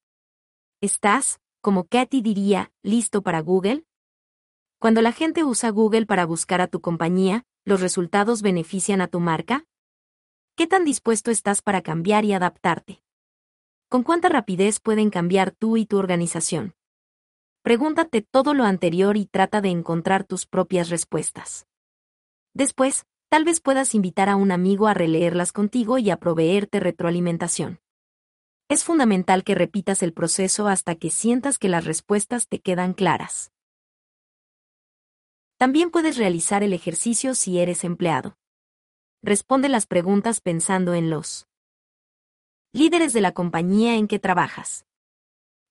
¿Estás, 0.81 1.39
como 1.61 1.85
Katy 1.85 2.21
diría, 2.21 2.73
listo 2.83 3.23
para 3.23 3.39
Google? 3.39 3.85
Cuando 4.81 5.03
la 5.03 5.13
gente 5.13 5.45
usa 5.45 5.71
Google 5.71 6.05
para 6.05 6.27
buscar 6.27 6.61
a 6.61 6.67
tu 6.67 6.81
compañía, 6.81 7.45
¿los 7.65 7.81
resultados 7.81 8.43
benefician 8.43 9.01
a 9.03 9.07
tu 9.07 9.21
marca? 9.21 9.67
¿Qué 10.57 10.67
tan 10.67 10.85
dispuesto 10.85 11.31
estás 11.31 11.63
para 11.63 11.83
cambiar 11.83 12.25
y 12.25 12.33
adaptarte? 12.33 13.05
¿Con 13.89 14.03
cuánta 14.03 14.29
rapidez 14.29 14.81
pueden 14.81 15.09
cambiar 15.09 15.51
tú 15.51 15.79
y 15.79 15.87
tu 15.87 15.97
organización? 15.97 16.75
Pregúntate 17.63 18.21
todo 18.21 18.53
lo 18.53 18.65
anterior 18.65 19.17
y 19.17 19.25
trata 19.25 19.63
de 19.63 19.71
encontrar 19.71 20.25
tus 20.25 20.45
propias 20.45 20.91
respuestas. 20.91 21.67
Después, 22.53 23.07
tal 23.31 23.47
vez 23.47 23.63
puedas 23.63 23.95
invitar 23.95 24.29
a 24.29 24.37
un 24.37 24.53
amigo 24.53 24.89
a 24.89 24.95
releerlas 24.95 25.53
contigo 25.53 25.97
y 25.97 26.11
a 26.11 26.19
proveerte 26.19 26.81
retroalimentación. 26.81 27.81
Es 28.69 28.85
fundamental 28.85 29.43
que 29.43 29.55
repitas 29.55 30.03
el 30.03 30.13
proceso 30.13 30.69
hasta 30.69 30.95
que 30.95 31.09
sientas 31.09 31.59
que 31.59 31.71
las 31.71 31.87
respuestas 31.87 32.47
te 32.47 32.61
quedan 32.61 32.93
claras. 32.93 33.53
También 35.57 35.91
puedes 35.91 36.19
realizar 36.19 36.63
el 36.63 36.75
ejercicio 36.75 37.35
si 37.35 37.59
eres 37.59 37.85
empleado. 37.85 38.37
Responde 39.23 39.71
las 39.71 39.87
preguntas 39.87 40.43
pensando 40.43 40.93
en 40.93 41.09
los 41.09 41.48
líderes 42.73 43.13
de 43.13 43.21
la 43.21 43.33
compañía 43.33 43.97
en 43.97 44.09
que 44.09 44.19
trabajas. 44.19 44.85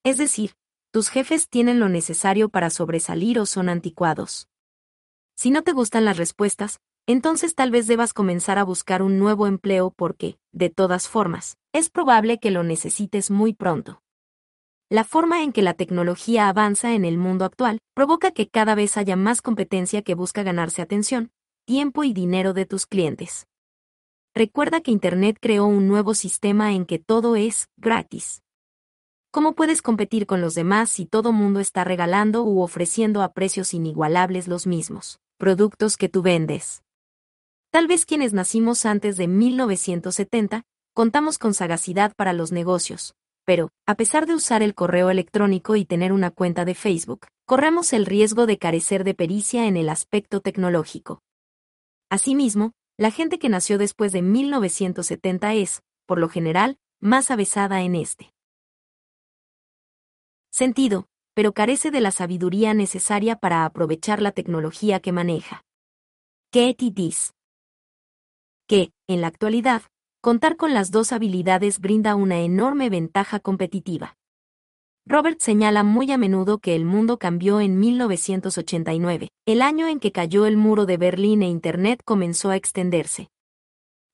Es 0.03 0.17
decir, 0.17 0.56
tus 0.92 1.10
jefes 1.10 1.47
tienen 1.47 1.80
lo 1.80 1.90
necesario 1.90 2.49
para 2.49 2.69
sobresalir 2.69 3.40
o 3.40 3.46
son 3.46 3.69
anticuados. 3.69 4.47
Si 5.35 5.51
no 5.51 5.62
te 5.62 5.74
gustan 5.74 6.06
las 6.06 6.17
respuestas, 6.17 6.80
entonces 7.06 7.56
tal 7.56 7.72
vez 7.72 7.88
debas 7.88 8.13
comenzar 8.13 8.58
a 8.58 8.63
buscar 8.63 9.01
un 9.01 9.19
nuevo 9.19 9.47
empleo 9.47 9.92
porque, 9.96 10.40
de 10.51 10.69
todas 10.69 11.08
formas, 11.08 11.58
es 11.72 11.90
probable 11.90 12.40
que 12.40 12.51
lo 12.51 12.63
necesites 12.63 13.30
muy 13.30 13.53
pronto. 13.53 14.01
La 14.90 15.03
forma 15.03 15.44
en 15.44 15.51
que 15.51 15.62
la 15.62 15.74
tecnología 15.74 16.49
avanza 16.49 16.96
en 16.96 17.06
el 17.06 17.17
mundo 17.17 17.46
actual 17.46 17.80
provoca 17.94 18.31
que 18.31 18.47
cada 18.47 18.74
vez 18.74 18.97
haya 18.97 19.15
más 19.15 19.42
competencia 19.42 20.01
que 20.01 20.15
busca 20.15 20.44
ganarse 20.44 20.81
atención, 20.81 21.31
tiempo 21.65 22.03
y 22.03 22.13
dinero 22.13 22.53
de 22.53 22.65
tus 22.65 22.88
clientes. 22.88 23.47
Recuerda 24.38 24.82
que 24.82 24.92
Internet 24.92 25.40
creó 25.42 25.66
un 25.66 25.88
nuevo 25.88 26.14
sistema 26.14 26.72
en 26.74 26.86
que 26.86 27.00
todo 27.00 27.36
es 27.36 27.70
gratis. 27.76 28.44
¿Cómo 29.32 29.56
puedes 29.56 29.82
competir 29.82 30.28
con 30.28 30.42
los 30.42 30.53
demás 30.53 30.92
si 30.92 31.08
todo 31.08 31.32
mundo 31.32 31.60
está 31.60 31.84
regalando 31.84 32.44
u 32.44 32.62
ofreciendo 32.62 33.24
a 33.24 33.34
precios 33.34 33.74
inigualables 33.74 34.48
los 34.48 34.68
mismos 34.68 35.18
productos 35.40 35.98
que 35.98 36.08
tú 36.08 36.22
vendes? 36.22 36.84
Tal 37.72 37.88
vez 37.88 38.06
quienes 38.06 38.32
nacimos 38.34 38.86
antes 38.86 39.18
de 39.18 39.28
1970, 39.28 40.62
contamos 40.94 41.40
con 41.40 41.56
sagacidad 41.56 42.14
para 42.16 42.34
los 42.34 42.52
negocios, 42.52 43.16
pero, 43.44 43.72
a 43.88 43.96
pesar 43.96 44.28
de 44.28 44.36
usar 44.36 44.62
el 44.62 44.76
correo 44.76 45.10
electrónico 45.10 45.76
y 45.76 45.84
tener 45.84 46.14
una 46.14 46.30
cuenta 46.30 46.64
de 46.64 46.76
Facebook, 46.76 47.26
corremos 47.48 47.92
el 47.92 48.06
riesgo 48.06 48.46
de 48.46 48.60
carecer 48.60 49.03
de 49.03 49.16
pericia 49.16 49.66
en 49.66 49.78
el 49.78 49.90
aspecto 49.90 50.42
tecnológico. 50.42 51.24
Asimismo, 52.12 52.74
La 52.99 53.12
gente 53.12 53.38
que 53.38 53.47
nació 53.47 53.78
después 53.78 54.12
de 54.12 54.24
1970 54.24 55.53
es, 55.53 55.83
por 56.08 56.17
lo 56.17 56.30
general, 56.30 56.80
más 56.99 57.30
avesada 57.30 57.83
en 57.83 57.94
este 57.94 58.33
sentido, 60.49 61.08
pero 61.35 61.53
carece 61.53 61.92
de 61.92 62.01
la 62.01 62.10
sabiduría 62.10 62.74
necesaria 62.74 63.35
para 63.35 63.65
aprovechar 63.65 64.19
la 64.19 64.31
tecnología 64.31 64.99
que 64.99 65.12
maneja. 65.12 65.63
Katie 66.51 66.90
dice 66.92 67.33
que, 68.65 68.92
en 69.06 69.22
la 69.22 69.28
actualidad, 69.28 69.83
contar 70.19 70.58
con 70.58 70.74
las 70.74 70.90
dos 70.90 71.12
habilidades 71.12 71.80
brinda 71.80 72.15
una 72.15 72.40
enorme 72.40 72.90
ventaja 72.90 73.40
competitiva. 73.40 74.17
Robert 75.10 75.40
señala 75.40 75.84
muy 75.84 76.12
a 76.12 76.18
menudo 76.18 76.58
que 76.58 76.76
el 76.76 76.84
mundo 76.84 77.18
cambió 77.18 77.62
en 77.62 77.80
1989, 77.80 79.30
el 79.46 79.62
año 79.62 79.88
en 79.88 80.02
que 80.02 80.12
cayó 80.12 80.46
el 80.46 80.58
muro 80.58 80.86
de 80.86 80.98
Berlín 80.98 81.44
e 81.44 81.48
Internet 81.48 82.02
comenzó 82.04 82.50
a 82.50 82.58
extenderse. 82.58 83.30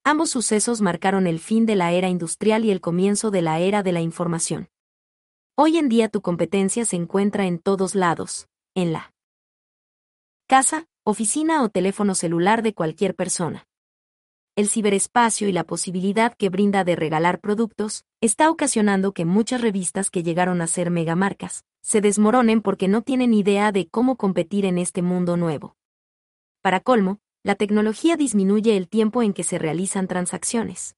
Ambos 0.04 0.30
sucesos 0.30 0.82
marcaron 0.82 1.26
el 1.26 1.40
fin 1.40 1.66
de 1.66 1.76
la 1.76 1.92
era 1.94 2.10
industrial 2.10 2.64
y 2.64 2.70
el 2.70 2.80
comienzo 2.80 3.32
de 3.32 3.42
la 3.42 3.60
era 3.60 3.82
de 3.82 3.92
la 3.92 4.02
información. 4.02 4.70
Hoy 5.58 5.80
en 5.80 5.90
día 5.90 6.10
tu 6.10 6.22
competencia 6.22 6.86
se 6.86 6.96
encuentra 6.96 7.48
en 7.48 7.58
todos 7.58 7.96
lados, 7.96 8.48
en 8.76 8.94
la 8.94 9.14
casa, 10.46 10.86
oficina 11.04 11.64
o 11.64 11.70
teléfono 11.70 12.14
celular 12.14 12.62
de 12.62 12.76
cualquier 12.76 13.16
persona 13.16 13.66
el 14.56 14.70
ciberespacio 14.70 15.50
y 15.50 15.52
la 15.52 15.64
posibilidad 15.64 16.36
que 16.36 16.50
brinda 16.50 16.84
de 16.84 16.96
regalar 16.96 17.40
productos, 17.40 18.06
está 18.22 18.52
ocasionando 18.52 19.12
que 19.12 19.26
muchas 19.26 19.62
revistas 19.62 20.12
que 20.12 20.22
llegaron 20.22 20.62
a 20.62 20.68
ser 20.68 20.92
megamarcas, 20.92 21.66
se 21.82 22.02
desmoronen 22.02 22.62
porque 22.62 22.88
no 22.88 23.02
tienen 23.02 23.34
idea 23.34 23.72
de 23.72 23.88
cómo 23.88 24.16
competir 24.16 24.66
en 24.66 24.78
este 24.78 25.02
mundo 25.02 25.38
nuevo. 25.38 25.76
Para 26.62 26.82
colmo, 26.82 27.20
la 27.44 27.56
tecnología 27.56 28.16
disminuye 28.16 28.78
el 28.78 28.88
tiempo 28.88 29.24
en 29.24 29.34
que 29.34 29.44
se 29.44 29.58
realizan 29.58 30.08
transacciones. 30.08 30.96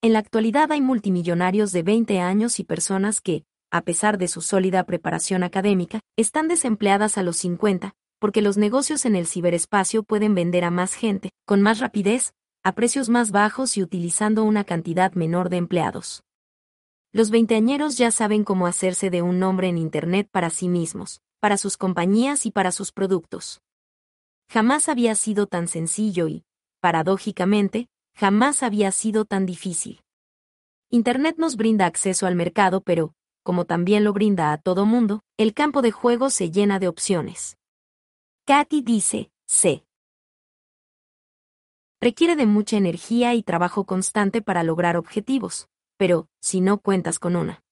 En 0.00 0.12
la 0.12 0.20
actualidad 0.20 0.70
hay 0.70 0.80
multimillonarios 0.80 1.72
de 1.72 1.82
20 1.82 2.20
años 2.20 2.60
y 2.60 2.64
personas 2.64 3.20
que, 3.20 3.42
a 3.72 3.82
pesar 3.82 4.16
de 4.16 4.28
su 4.28 4.42
sólida 4.42 4.84
preparación 4.84 5.42
académica, 5.42 6.00
están 6.16 6.46
desempleadas 6.46 7.18
a 7.18 7.24
los 7.24 7.36
50, 7.38 7.94
porque 8.20 8.42
los 8.42 8.56
negocios 8.56 9.04
en 9.06 9.16
el 9.16 9.26
ciberespacio 9.26 10.04
pueden 10.04 10.34
vender 10.34 10.64
a 10.64 10.70
más 10.70 10.94
gente, 10.94 11.30
con 11.44 11.60
más 11.62 11.80
rapidez, 11.80 12.32
a 12.62 12.72
precios 12.72 13.08
más 13.08 13.30
bajos 13.30 13.76
y 13.78 13.82
utilizando 13.82 14.44
una 14.44 14.64
cantidad 14.64 15.14
menor 15.14 15.48
de 15.48 15.56
empleados. 15.56 16.22
Los 17.10 17.30
veinteañeros 17.30 17.96
ya 17.96 18.10
saben 18.10 18.44
cómo 18.44 18.66
hacerse 18.66 19.08
de 19.08 19.22
un 19.22 19.38
nombre 19.38 19.68
en 19.68 19.78
Internet 19.78 20.28
para 20.30 20.50
sí 20.50 20.68
mismos, 20.68 21.22
para 21.40 21.56
sus 21.56 21.76
compañías 21.76 22.44
y 22.44 22.50
para 22.50 22.70
sus 22.70 22.92
productos. 22.92 23.62
Jamás 24.50 24.88
había 24.88 25.14
sido 25.14 25.46
tan 25.46 25.68
sencillo 25.68 26.28
y, 26.28 26.44
paradójicamente, 26.80 27.88
jamás 28.14 28.62
había 28.62 28.92
sido 28.92 29.24
tan 29.24 29.46
difícil. 29.46 30.02
Internet 30.90 31.36
nos 31.38 31.56
brinda 31.56 31.86
acceso 31.86 32.26
al 32.26 32.34
mercado, 32.34 32.82
pero, 32.82 33.14
como 33.42 33.64
también 33.64 34.04
lo 34.04 34.12
brinda 34.12 34.52
a 34.52 34.58
todo 34.58 34.84
mundo, 34.84 35.22
el 35.38 35.54
campo 35.54 35.80
de 35.82 35.92
juego 35.92 36.28
se 36.28 36.50
llena 36.50 36.78
de 36.78 36.88
opciones. 36.88 37.56
Katy 38.44 38.82
dice, 38.82 39.30
C 39.46 39.84
requiere 42.00 42.34
de 42.36 42.46
mucha 42.46 42.76
energía 42.76 43.34
y 43.34 43.42
trabajo 43.42 43.84
constante 43.84 44.40
para 44.42 44.62
lograr 44.62 44.96
objetivos, 44.96 45.68
pero, 45.96 46.28
si 46.40 46.60
no 46.60 46.78
cuentas 46.78 47.18
con 47.18 47.36
una 47.36 47.62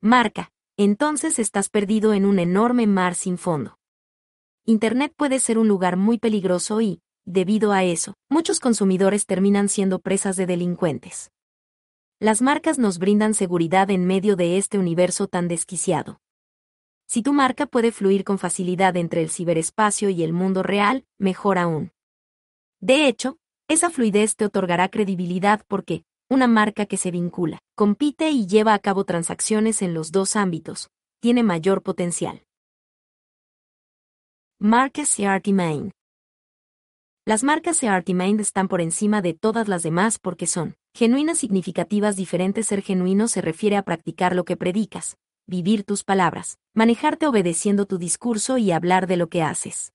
marca, 0.00 0.50
entonces 0.76 1.38
estás 1.38 1.68
perdido 1.68 2.14
en 2.14 2.24
un 2.24 2.38
enorme 2.38 2.86
mar 2.86 3.14
sin 3.14 3.38
fondo. 3.38 3.78
Internet 4.64 5.12
puede 5.16 5.38
ser 5.38 5.58
un 5.58 5.68
lugar 5.68 5.96
muy 5.96 6.18
peligroso 6.18 6.80
y, 6.80 7.02
debido 7.24 7.72
a 7.72 7.84
eso, 7.84 8.14
muchos 8.30 8.60
consumidores 8.60 9.26
terminan 9.26 9.68
siendo 9.68 9.98
presas 9.98 10.36
de 10.36 10.46
delincuentes. 10.46 11.30
Las 12.18 12.40
marcas 12.40 12.78
nos 12.78 12.98
brindan 12.98 13.34
seguridad 13.34 13.90
en 13.90 14.06
medio 14.06 14.36
de 14.36 14.56
este 14.56 14.78
universo 14.78 15.26
tan 15.26 15.48
desquiciado. 15.48 16.20
Si 17.06 17.22
tu 17.22 17.32
marca 17.32 17.66
puede 17.66 17.92
fluir 17.92 18.24
con 18.24 18.38
facilidad 18.38 18.96
entre 18.96 19.22
el 19.22 19.30
ciberespacio 19.30 20.08
y 20.08 20.22
el 20.22 20.32
mundo 20.32 20.62
real, 20.62 21.04
mejor 21.18 21.58
aún. 21.58 21.93
De 22.84 23.08
hecho, 23.08 23.38
esa 23.66 23.88
fluidez 23.88 24.36
te 24.36 24.44
otorgará 24.44 24.90
credibilidad 24.90 25.62
porque, 25.68 26.04
una 26.28 26.46
marca 26.46 26.84
que 26.84 26.98
se 26.98 27.10
vincula, 27.10 27.60
compite 27.74 28.28
y 28.28 28.46
lleva 28.46 28.74
a 28.74 28.78
cabo 28.78 29.04
transacciones 29.04 29.80
en 29.80 29.94
los 29.94 30.12
dos 30.12 30.36
ámbitos, 30.36 30.90
tiene 31.18 31.42
mayor 31.42 31.82
potencial. 31.82 32.42
Marcas 34.60 35.18
Main 35.46 35.92
Las 37.24 37.42
marcas 37.42 37.80
Main 38.12 38.38
están 38.38 38.68
por 38.68 38.82
encima 38.82 39.22
de 39.22 39.32
todas 39.32 39.66
las 39.66 39.82
demás 39.82 40.18
porque 40.18 40.46
son 40.46 40.74
genuinas 40.94 41.38
significativas 41.38 42.16
diferentes. 42.16 42.66
Ser 42.66 42.82
genuino 42.82 43.28
se 43.28 43.40
refiere 43.40 43.78
a 43.78 43.82
practicar 43.82 44.36
lo 44.36 44.44
que 44.44 44.58
predicas, 44.58 45.16
vivir 45.46 45.84
tus 45.84 46.04
palabras, 46.04 46.58
manejarte 46.74 47.26
obedeciendo 47.26 47.86
tu 47.86 47.96
discurso 47.96 48.58
y 48.58 48.72
hablar 48.72 49.06
de 49.06 49.16
lo 49.16 49.28
que 49.30 49.42
haces. 49.42 49.93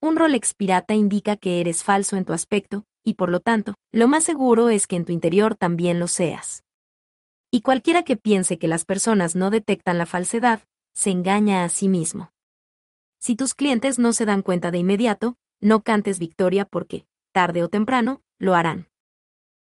Un 0.00 0.16
Rolex 0.16 0.54
pirata 0.54 0.94
indica 0.94 1.36
que 1.36 1.60
eres 1.60 1.82
falso 1.82 2.16
en 2.16 2.24
tu 2.24 2.32
aspecto, 2.32 2.84
y 3.02 3.14
por 3.14 3.30
lo 3.30 3.40
tanto, 3.40 3.74
lo 3.92 4.08
más 4.08 4.24
seguro 4.24 4.68
es 4.68 4.86
que 4.86 4.96
en 4.96 5.04
tu 5.04 5.12
interior 5.12 5.54
también 5.54 5.98
lo 5.98 6.06
seas. 6.06 6.64
Y 7.50 7.62
cualquiera 7.62 8.02
que 8.02 8.16
piense 8.16 8.58
que 8.58 8.68
las 8.68 8.84
personas 8.84 9.36
no 9.36 9.50
detectan 9.50 9.96
la 9.96 10.06
falsedad, 10.06 10.60
se 10.92 11.10
engaña 11.10 11.64
a 11.64 11.68
sí 11.68 11.88
mismo. 11.88 12.32
Si 13.18 13.36
tus 13.36 13.54
clientes 13.54 13.98
no 13.98 14.12
se 14.12 14.26
dan 14.26 14.42
cuenta 14.42 14.70
de 14.70 14.78
inmediato, 14.78 15.36
no 15.60 15.82
cantes 15.82 16.18
victoria 16.18 16.66
porque, 16.66 17.06
tarde 17.32 17.62
o 17.62 17.68
temprano, 17.68 18.20
lo 18.38 18.54
harán. 18.54 18.88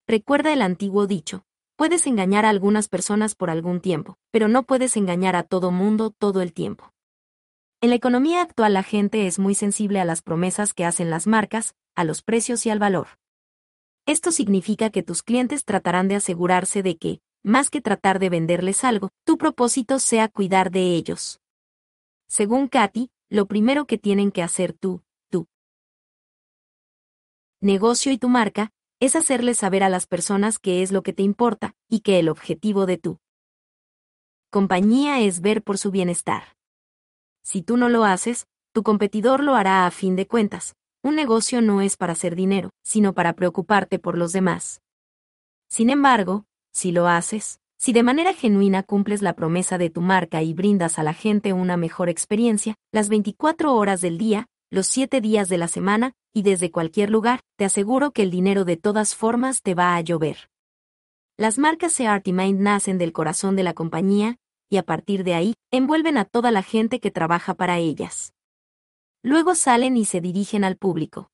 Recuerda 0.08 0.52
el 0.52 0.62
antiguo 0.62 1.06
dicho, 1.06 1.44
puedes 1.76 2.06
engañar 2.06 2.44
a 2.44 2.50
algunas 2.50 2.88
personas 2.88 3.34
por 3.34 3.50
algún 3.50 3.80
tiempo, 3.80 4.16
pero 4.32 4.48
no 4.48 4.64
puedes 4.64 4.96
engañar 4.96 5.36
a 5.36 5.44
todo 5.44 5.70
mundo 5.70 6.10
todo 6.10 6.42
el 6.42 6.52
tiempo. 6.52 6.92
En 7.86 7.90
la 7.90 7.94
economía 7.94 8.42
actual 8.42 8.74
la 8.74 8.82
gente 8.82 9.28
es 9.28 9.38
muy 9.38 9.54
sensible 9.54 10.00
a 10.00 10.04
las 10.04 10.20
promesas 10.20 10.74
que 10.74 10.84
hacen 10.84 11.08
las 11.08 11.28
marcas, 11.28 11.76
a 11.94 12.02
los 12.02 12.20
precios 12.20 12.66
y 12.66 12.70
al 12.70 12.80
valor. 12.80 13.06
Esto 14.06 14.32
significa 14.32 14.90
que 14.90 15.04
tus 15.04 15.22
clientes 15.22 15.64
tratarán 15.64 16.08
de 16.08 16.16
asegurarse 16.16 16.82
de 16.82 16.96
que, 16.96 17.20
más 17.44 17.70
que 17.70 17.80
tratar 17.80 18.18
de 18.18 18.28
venderles 18.28 18.82
algo, 18.82 19.10
tu 19.24 19.38
propósito 19.38 20.00
sea 20.00 20.26
cuidar 20.26 20.72
de 20.72 20.96
ellos. 20.96 21.40
Según 22.26 22.66
Katy, 22.66 23.08
lo 23.28 23.46
primero 23.46 23.86
que 23.86 23.98
tienen 23.98 24.32
que 24.32 24.42
hacer 24.42 24.72
tú, 24.72 25.04
tú, 25.30 25.46
negocio 27.60 28.10
y 28.10 28.18
tu 28.18 28.28
marca, 28.28 28.72
es 28.98 29.14
hacerles 29.14 29.58
saber 29.58 29.84
a 29.84 29.88
las 29.88 30.08
personas 30.08 30.58
qué 30.58 30.82
es 30.82 30.90
lo 30.90 31.04
que 31.04 31.12
te 31.12 31.22
importa, 31.22 31.76
y 31.88 32.00
que 32.00 32.18
el 32.18 32.30
objetivo 32.30 32.84
de 32.84 32.98
tu 32.98 33.20
compañía 34.50 35.20
es 35.20 35.40
ver 35.40 35.62
por 35.62 35.78
su 35.78 35.92
bienestar. 35.92 36.55
Si 37.46 37.62
tú 37.62 37.76
no 37.76 37.88
lo 37.88 38.02
haces, 38.02 38.48
tu 38.72 38.82
competidor 38.82 39.40
lo 39.40 39.54
hará 39.54 39.86
a 39.86 39.92
fin 39.92 40.16
de 40.16 40.26
cuentas. 40.26 40.74
Un 41.04 41.14
negocio 41.14 41.62
no 41.62 41.80
es 41.80 41.96
para 41.96 42.14
hacer 42.14 42.34
dinero, 42.34 42.70
sino 42.82 43.12
para 43.12 43.34
preocuparte 43.34 44.00
por 44.00 44.18
los 44.18 44.32
demás. 44.32 44.80
Sin 45.68 45.88
embargo, 45.88 46.44
si 46.72 46.90
lo 46.90 47.06
haces, 47.06 47.60
si 47.78 47.92
de 47.92 48.02
manera 48.02 48.34
genuina 48.34 48.82
cumples 48.82 49.22
la 49.22 49.34
promesa 49.34 49.78
de 49.78 49.90
tu 49.90 50.00
marca 50.00 50.42
y 50.42 50.54
brindas 50.54 50.98
a 50.98 51.04
la 51.04 51.14
gente 51.14 51.52
una 51.52 51.76
mejor 51.76 52.08
experiencia, 52.08 52.74
las 52.90 53.08
24 53.08 53.76
horas 53.76 54.00
del 54.00 54.18
día, 54.18 54.46
los 54.68 54.88
7 54.88 55.20
días 55.20 55.48
de 55.48 55.58
la 55.58 55.68
semana, 55.68 56.14
y 56.34 56.42
desde 56.42 56.72
cualquier 56.72 57.10
lugar, 57.10 57.38
te 57.56 57.64
aseguro 57.64 58.10
que 58.10 58.24
el 58.24 58.32
dinero 58.32 58.64
de 58.64 58.76
todas 58.76 59.14
formas 59.14 59.62
te 59.62 59.76
va 59.76 59.94
a 59.94 60.00
llover. 60.00 60.48
Las 61.36 61.58
marcas 61.58 62.00
Mind 62.00 62.60
nacen 62.60 62.98
del 62.98 63.12
corazón 63.12 63.54
de 63.54 63.62
la 63.62 63.72
compañía, 63.72 64.36
y 64.68 64.78
a 64.78 64.82
partir 64.82 65.24
de 65.24 65.34
ahí, 65.34 65.54
envuelven 65.70 66.18
a 66.18 66.24
toda 66.24 66.50
la 66.50 66.62
gente 66.62 67.00
que 67.00 67.10
trabaja 67.10 67.54
para 67.54 67.78
ellas. 67.78 68.34
Luego 69.22 69.54
salen 69.54 69.96
y 69.96 70.04
se 70.04 70.20
dirigen 70.20 70.64
al 70.64 70.76
público. 70.76 71.30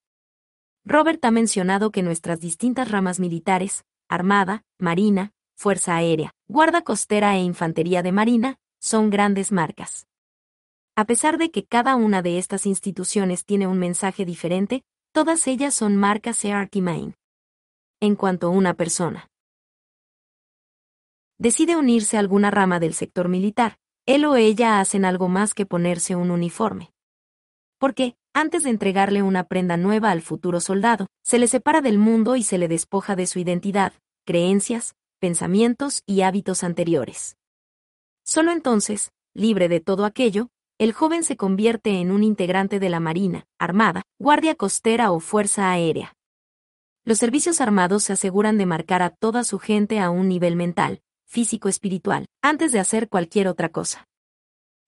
Robert 0.84 1.24
ha 1.24 1.30
mencionado 1.30 1.90
que 1.90 2.02
nuestras 2.02 2.40
distintas 2.40 2.90
ramas 2.90 3.20
militares, 3.20 3.84
Armada, 4.08 4.64
Marina, 4.78 5.32
Fuerza 5.56 5.96
Aérea, 5.96 6.32
Guarda 6.48 6.82
Costera 6.82 7.36
e 7.36 7.42
Infantería 7.42 8.02
de 8.02 8.12
Marina, 8.12 8.58
son 8.80 9.10
grandes 9.10 9.52
marcas. 9.52 10.06
A 10.96 11.04
pesar 11.04 11.38
de 11.38 11.50
que 11.50 11.64
cada 11.64 11.96
una 11.96 12.20
de 12.20 12.38
estas 12.38 12.66
instituciones 12.66 13.44
tiene 13.44 13.66
un 13.66 13.78
mensaje 13.78 14.24
diferente, 14.24 14.82
todas 15.12 15.46
ellas 15.46 15.74
son 15.74 15.96
marcas 15.96 16.42
Main. 16.74 17.14
En 18.00 18.16
cuanto 18.16 18.48
a 18.48 18.50
una 18.50 18.74
persona 18.74 19.31
decide 21.42 21.74
unirse 21.74 22.16
a 22.16 22.20
alguna 22.20 22.52
rama 22.52 22.78
del 22.78 22.94
sector 22.94 23.28
militar, 23.28 23.76
él 24.06 24.24
o 24.26 24.36
ella 24.36 24.78
hacen 24.78 25.04
algo 25.04 25.28
más 25.28 25.54
que 25.54 25.66
ponerse 25.66 26.14
un 26.14 26.30
uniforme. 26.30 26.92
Porque, 27.78 28.14
antes 28.32 28.62
de 28.62 28.70
entregarle 28.70 29.22
una 29.22 29.48
prenda 29.48 29.76
nueva 29.76 30.12
al 30.12 30.22
futuro 30.22 30.60
soldado, 30.60 31.08
se 31.24 31.40
le 31.40 31.48
separa 31.48 31.80
del 31.80 31.98
mundo 31.98 32.36
y 32.36 32.44
se 32.44 32.58
le 32.58 32.68
despoja 32.68 33.16
de 33.16 33.26
su 33.26 33.40
identidad, 33.40 33.92
creencias, 34.24 34.94
pensamientos 35.18 36.04
y 36.06 36.20
hábitos 36.20 36.62
anteriores. 36.62 37.36
Solo 38.24 38.52
entonces, 38.52 39.10
libre 39.34 39.68
de 39.68 39.80
todo 39.80 40.04
aquello, 40.04 40.46
el 40.78 40.92
joven 40.92 41.24
se 41.24 41.36
convierte 41.36 41.98
en 41.98 42.12
un 42.12 42.22
integrante 42.22 42.78
de 42.78 42.88
la 42.88 43.00
Marina, 43.00 43.46
Armada, 43.58 44.02
Guardia 44.20 44.54
Costera 44.54 45.10
o 45.10 45.18
Fuerza 45.18 45.72
Aérea. 45.72 46.14
Los 47.04 47.18
servicios 47.18 47.60
armados 47.60 48.04
se 48.04 48.12
aseguran 48.12 48.58
de 48.58 48.66
marcar 48.66 49.02
a 49.02 49.10
toda 49.10 49.42
su 49.42 49.58
gente 49.58 49.98
a 49.98 50.08
un 50.10 50.28
nivel 50.28 50.54
mental, 50.54 51.02
físico-espiritual, 51.32 52.26
antes 52.42 52.72
de 52.72 52.78
hacer 52.78 53.08
cualquier 53.08 53.48
otra 53.48 53.70
cosa. 53.70 54.06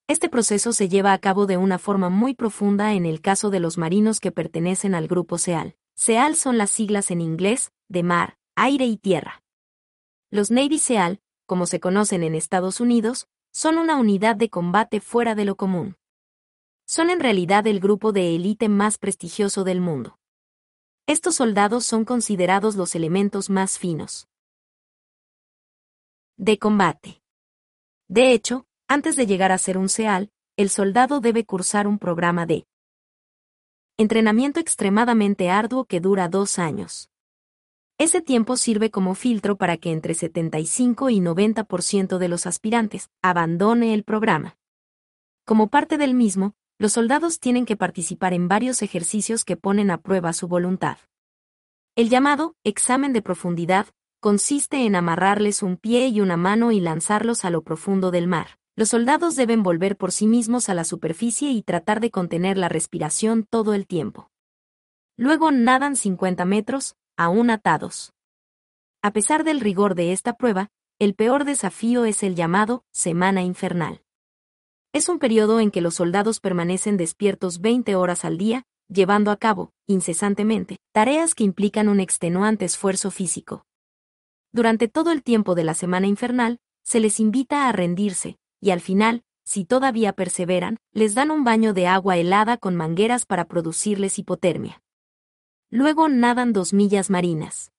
Este 0.06 0.28
proceso 0.28 0.74
se 0.74 0.90
lleva 0.90 1.14
a 1.14 1.18
cabo 1.18 1.46
de 1.46 1.56
una 1.56 1.78
forma 1.78 2.10
muy 2.10 2.34
profunda 2.34 2.92
en 2.92 3.06
el 3.06 3.22
caso 3.22 3.48
de 3.48 3.60
los 3.60 3.78
marinos 3.78 4.20
que 4.20 4.30
pertenecen 4.30 4.94
al 4.94 5.08
grupo 5.08 5.38
SEAL. 5.38 5.74
SEAL 5.96 6.36
son 6.36 6.58
las 6.58 6.70
siglas 6.70 7.10
en 7.10 7.22
inglés, 7.22 7.72
de 7.88 8.02
mar, 8.02 8.36
aire 8.56 8.84
y 8.84 8.98
tierra. 8.98 9.42
Los 10.30 10.50
Navy 10.50 10.78
SEAL, 10.78 11.22
como 11.46 11.64
se 11.64 11.80
conocen 11.80 12.22
en 12.22 12.34
Estados 12.34 12.78
Unidos, 12.78 13.26
son 13.50 13.78
una 13.78 13.96
unidad 13.96 14.36
de 14.36 14.50
combate 14.50 15.00
fuera 15.00 15.34
de 15.34 15.46
lo 15.46 15.56
común. 15.56 15.96
Son 16.86 17.08
en 17.08 17.20
realidad 17.20 17.66
el 17.66 17.80
grupo 17.80 18.12
de 18.12 18.36
élite 18.36 18.68
más 18.68 18.98
prestigioso 18.98 19.64
del 19.64 19.80
mundo. 19.80 20.18
Estos 21.06 21.36
soldados 21.36 21.86
son 21.86 22.04
considerados 22.04 22.76
los 22.76 22.94
elementos 22.94 23.48
más 23.48 23.78
finos 23.78 24.28
de 26.36 26.58
combate. 26.58 27.22
De 28.08 28.32
hecho, 28.32 28.66
antes 28.88 29.16
de 29.16 29.26
llegar 29.26 29.52
a 29.52 29.58
ser 29.58 29.78
un 29.78 29.88
SEAL, 29.88 30.30
el 30.56 30.70
soldado 30.70 31.20
debe 31.20 31.44
cursar 31.44 31.86
un 31.86 31.98
programa 31.98 32.46
de 32.46 32.66
entrenamiento 33.96 34.60
extremadamente 34.60 35.50
arduo 35.50 35.84
que 35.84 36.00
dura 36.00 36.28
dos 36.28 36.58
años. 36.58 37.10
Ese 37.96 38.20
tiempo 38.20 38.56
sirve 38.56 38.90
como 38.90 39.14
filtro 39.14 39.56
para 39.56 39.76
que 39.76 39.92
entre 39.92 40.14
75 40.14 41.10
y 41.10 41.20
90% 41.20 42.18
de 42.18 42.28
los 42.28 42.46
aspirantes 42.46 43.08
abandone 43.22 43.94
el 43.94 44.02
programa. 44.02 44.56
Como 45.44 45.68
parte 45.68 45.96
del 45.96 46.14
mismo, 46.14 46.54
los 46.78 46.92
soldados 46.92 47.38
tienen 47.38 47.66
que 47.66 47.76
participar 47.76 48.32
en 48.32 48.48
varios 48.48 48.82
ejercicios 48.82 49.44
que 49.44 49.56
ponen 49.56 49.92
a 49.92 49.98
prueba 49.98 50.32
su 50.32 50.48
voluntad. 50.48 50.98
El 51.94 52.08
llamado 52.08 52.56
examen 52.64 53.12
de 53.12 53.22
profundidad 53.22 53.86
consiste 54.24 54.86
en 54.86 54.96
amarrarles 54.96 55.62
un 55.62 55.76
pie 55.76 56.08
y 56.08 56.22
una 56.22 56.38
mano 56.38 56.72
y 56.72 56.80
lanzarlos 56.80 57.44
a 57.44 57.50
lo 57.50 57.60
profundo 57.60 58.10
del 58.10 58.26
mar. 58.26 58.58
Los 58.74 58.88
soldados 58.88 59.36
deben 59.36 59.62
volver 59.62 59.98
por 59.98 60.12
sí 60.12 60.26
mismos 60.26 60.70
a 60.70 60.74
la 60.74 60.84
superficie 60.84 61.50
y 61.50 61.62
tratar 61.62 62.00
de 62.00 62.10
contener 62.10 62.56
la 62.56 62.70
respiración 62.70 63.44
todo 63.44 63.74
el 63.74 63.86
tiempo. 63.86 64.30
Luego 65.18 65.52
nadan 65.52 65.94
50 65.94 66.46
metros, 66.46 66.96
aún 67.18 67.50
atados. 67.50 68.14
A 69.02 69.12
pesar 69.12 69.44
del 69.44 69.60
rigor 69.60 69.94
de 69.94 70.12
esta 70.12 70.38
prueba, 70.38 70.70
el 70.98 71.14
peor 71.14 71.44
desafío 71.44 72.06
es 72.06 72.22
el 72.22 72.34
llamado 72.34 72.82
Semana 72.92 73.42
Infernal. 73.42 74.00
Es 74.94 75.10
un 75.10 75.18
periodo 75.18 75.60
en 75.60 75.70
que 75.70 75.82
los 75.82 75.96
soldados 75.96 76.40
permanecen 76.40 76.96
despiertos 76.96 77.60
20 77.60 77.94
horas 77.94 78.24
al 78.24 78.38
día, 78.38 78.62
llevando 78.88 79.30
a 79.30 79.36
cabo, 79.36 79.74
incesantemente, 79.86 80.78
tareas 80.92 81.34
que 81.34 81.44
implican 81.44 81.90
un 81.90 82.00
extenuante 82.00 82.64
esfuerzo 82.64 83.10
físico. 83.10 83.66
Durante 84.54 84.86
todo 84.86 85.10
el 85.10 85.24
tiempo 85.24 85.56
de 85.56 85.64
la 85.64 85.74
Semana 85.74 86.06
Infernal, 86.06 86.60
se 86.84 87.00
les 87.00 87.18
invita 87.18 87.68
a 87.68 87.72
rendirse, 87.72 88.38
y 88.60 88.70
al 88.70 88.80
final, 88.80 89.24
si 89.44 89.64
todavía 89.64 90.12
perseveran, 90.12 90.78
les 90.92 91.16
dan 91.16 91.32
un 91.32 91.42
baño 91.42 91.74
de 91.74 91.88
agua 91.88 92.18
helada 92.18 92.56
con 92.56 92.76
mangueras 92.76 93.26
para 93.26 93.46
producirles 93.46 94.16
hipotermia. 94.16 94.80
Luego 95.70 96.08
nadan 96.08 96.52
dos 96.52 96.72
millas 96.72 97.10
marinas. 97.10 97.72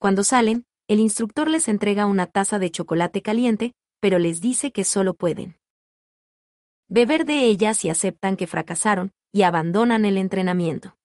Cuando 0.00 0.24
salen, 0.24 0.66
el 0.88 0.98
instructor 0.98 1.48
les 1.48 1.68
entrega 1.68 2.06
una 2.06 2.26
taza 2.26 2.58
de 2.58 2.72
chocolate 2.72 3.22
caliente, 3.22 3.76
pero 4.00 4.18
les 4.18 4.40
dice 4.40 4.72
que 4.72 4.82
solo 4.82 5.14
pueden 5.14 5.56
beber 6.88 7.26
de 7.26 7.44
ella 7.44 7.74
si 7.74 7.90
aceptan 7.90 8.36
que 8.36 8.48
fracasaron 8.48 9.12
y 9.30 9.42
abandonan 9.42 10.04
el 10.04 10.18
entrenamiento. 10.18 10.96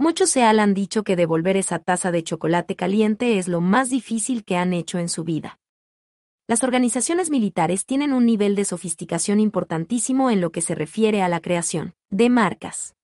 Muchos 0.00 0.30
se 0.30 0.44
han 0.44 0.74
dicho 0.74 1.02
que 1.02 1.16
devolver 1.16 1.56
esa 1.56 1.80
taza 1.80 2.12
de 2.12 2.22
chocolate 2.22 2.76
caliente 2.76 3.36
es 3.36 3.48
lo 3.48 3.60
más 3.60 3.90
difícil 3.90 4.44
que 4.44 4.56
han 4.56 4.72
hecho 4.72 5.00
en 5.00 5.08
su 5.08 5.24
vida. 5.24 5.58
Las 6.46 6.62
organizaciones 6.62 7.30
militares 7.30 7.84
tienen 7.84 8.12
un 8.12 8.24
nivel 8.24 8.54
de 8.54 8.64
sofisticación 8.64 9.40
importantísimo 9.40 10.30
en 10.30 10.40
lo 10.40 10.52
que 10.52 10.60
se 10.60 10.76
refiere 10.76 11.20
a 11.20 11.28
la 11.28 11.40
creación 11.40 11.94
de 12.10 12.30
marcas. 12.30 12.94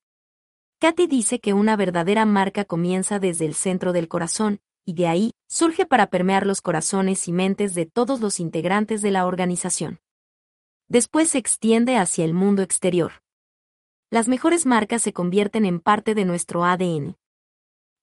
Katy 0.78 1.08
dice 1.08 1.40
que 1.40 1.52
una 1.52 1.74
verdadera 1.74 2.26
marca 2.26 2.64
comienza 2.64 3.18
desde 3.18 3.46
el 3.46 3.54
centro 3.54 3.92
del 3.92 4.06
corazón, 4.06 4.60
y 4.84 4.94
de 4.94 5.08
ahí 5.08 5.30
surge 5.48 5.86
para 5.86 6.10
permear 6.10 6.46
los 6.46 6.60
corazones 6.60 7.26
y 7.26 7.32
mentes 7.32 7.74
de 7.74 7.86
todos 7.86 8.20
los 8.20 8.38
integrantes 8.38 9.02
de 9.02 9.10
la 9.10 9.26
organización. 9.26 9.98
Después 10.88 11.30
se 11.30 11.38
extiende 11.38 11.96
hacia 11.96 12.24
el 12.24 12.34
mundo 12.34 12.62
exterior. 12.62 13.23
Las 14.14 14.28
mejores 14.28 14.64
marcas 14.64 15.02
se 15.02 15.12
convierten 15.12 15.64
en 15.64 15.80
parte 15.80 16.14
de 16.14 16.24
nuestro 16.24 16.64
ADN. 16.64 17.16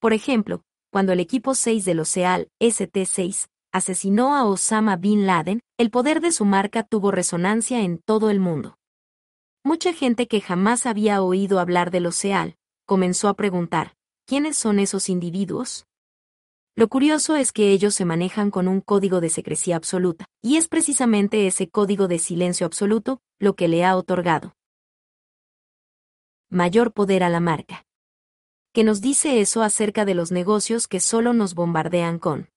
Por 0.01 0.11
ejemplo, 0.11 0.61
cuando 0.92 1.13
el 1.13 1.22
equipo 1.22 1.56
6 1.56 1.85
del 1.85 2.01
OCEAL, 2.01 2.49
ST-6, 2.60 3.47
asesinó 3.72 4.35
a 4.35 4.44
Osama 4.44 4.97
Bin 4.97 5.26
Laden, 5.26 5.61
el 5.77 5.90
poder 5.90 6.19
de 6.19 6.33
su 6.33 6.44
marca 6.44 6.83
tuvo 6.83 7.11
resonancia 7.11 7.79
en 7.79 7.97
todo 7.97 8.29
el 8.29 8.42
mundo. 8.42 8.76
Mucha 9.63 9.94
gente 9.94 10.27
que 10.27 10.42
jamás 10.42 10.85
había 10.85 11.22
oído 11.22 11.61
hablar 11.61 11.92
del 11.92 12.08
OCEAL, 12.08 12.58
comenzó 12.85 13.29
a 13.29 13.35
preguntar, 13.35 13.94
¿quiénes 14.26 14.58
son 14.58 14.79
esos 14.79 15.08
individuos? 15.08 15.85
Lo 16.76 16.90
curioso 16.90 17.38
es 17.38 17.53
que 17.53 17.72
ellos 17.72 17.95
se 17.95 18.03
manejan 18.03 18.51
con 18.51 18.67
un 18.67 18.81
código 18.81 19.22
de 19.22 19.29
secrecía 19.29 19.77
absoluta, 19.77 20.26
y 20.42 20.58
es 20.58 20.67
precisamente 20.67 21.47
ese 21.47 21.69
código 21.69 22.10
de 22.10 22.19
silencio 22.19 22.65
absoluto 22.65 23.22
lo 23.40 23.56
que 23.56 23.69
le 23.69 23.85
ha 23.85 23.95
otorgado 23.95 24.56
mayor 26.51 26.92
poder 26.92 27.24
a 27.24 27.30
la 27.30 27.40
marca. 27.40 27.85
¿Qué 28.74 28.84
nos 28.84 29.00
dice 29.00 29.40
eso 29.40 29.64
acerca 29.64 30.03
de 30.03 30.16
los 30.16 30.32
negocios 30.32 30.90
que 30.90 31.00
solo 31.00 31.34
nos 31.34 31.56
bombardean 31.56 32.19
con 32.19 32.50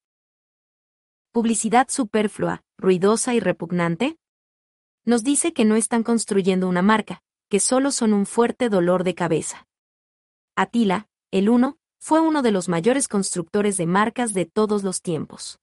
publicidad 1.31 1.87
superflua, 1.89 2.65
ruidosa 2.77 3.35
y 3.35 3.41
repugnante? 3.41 4.19
Nos 5.05 5.23
dice 5.23 5.53
que 5.53 5.65
no 5.65 5.77
están 5.77 6.03
construyendo 6.03 6.69
una 6.69 6.83
marca, 6.83 7.23
que 7.49 7.61
solo 7.61 7.93
son 7.93 8.15
un 8.15 8.27
fuerte 8.27 8.69
dolor 8.69 9.05
de 9.05 9.15
cabeza. 9.15 9.69
Atila, 10.57 11.07
el 11.31 11.49
uno, 11.49 11.79
fue 12.01 12.21
uno 12.21 12.43
de 12.43 12.51
los 12.51 12.69
mayores 12.69 13.07
constructores 13.07 13.77
de 13.77 13.87
marcas 13.87 14.35
de 14.35 14.45
todos 14.45 14.83
los 14.83 15.03
tiempos. 15.03 15.61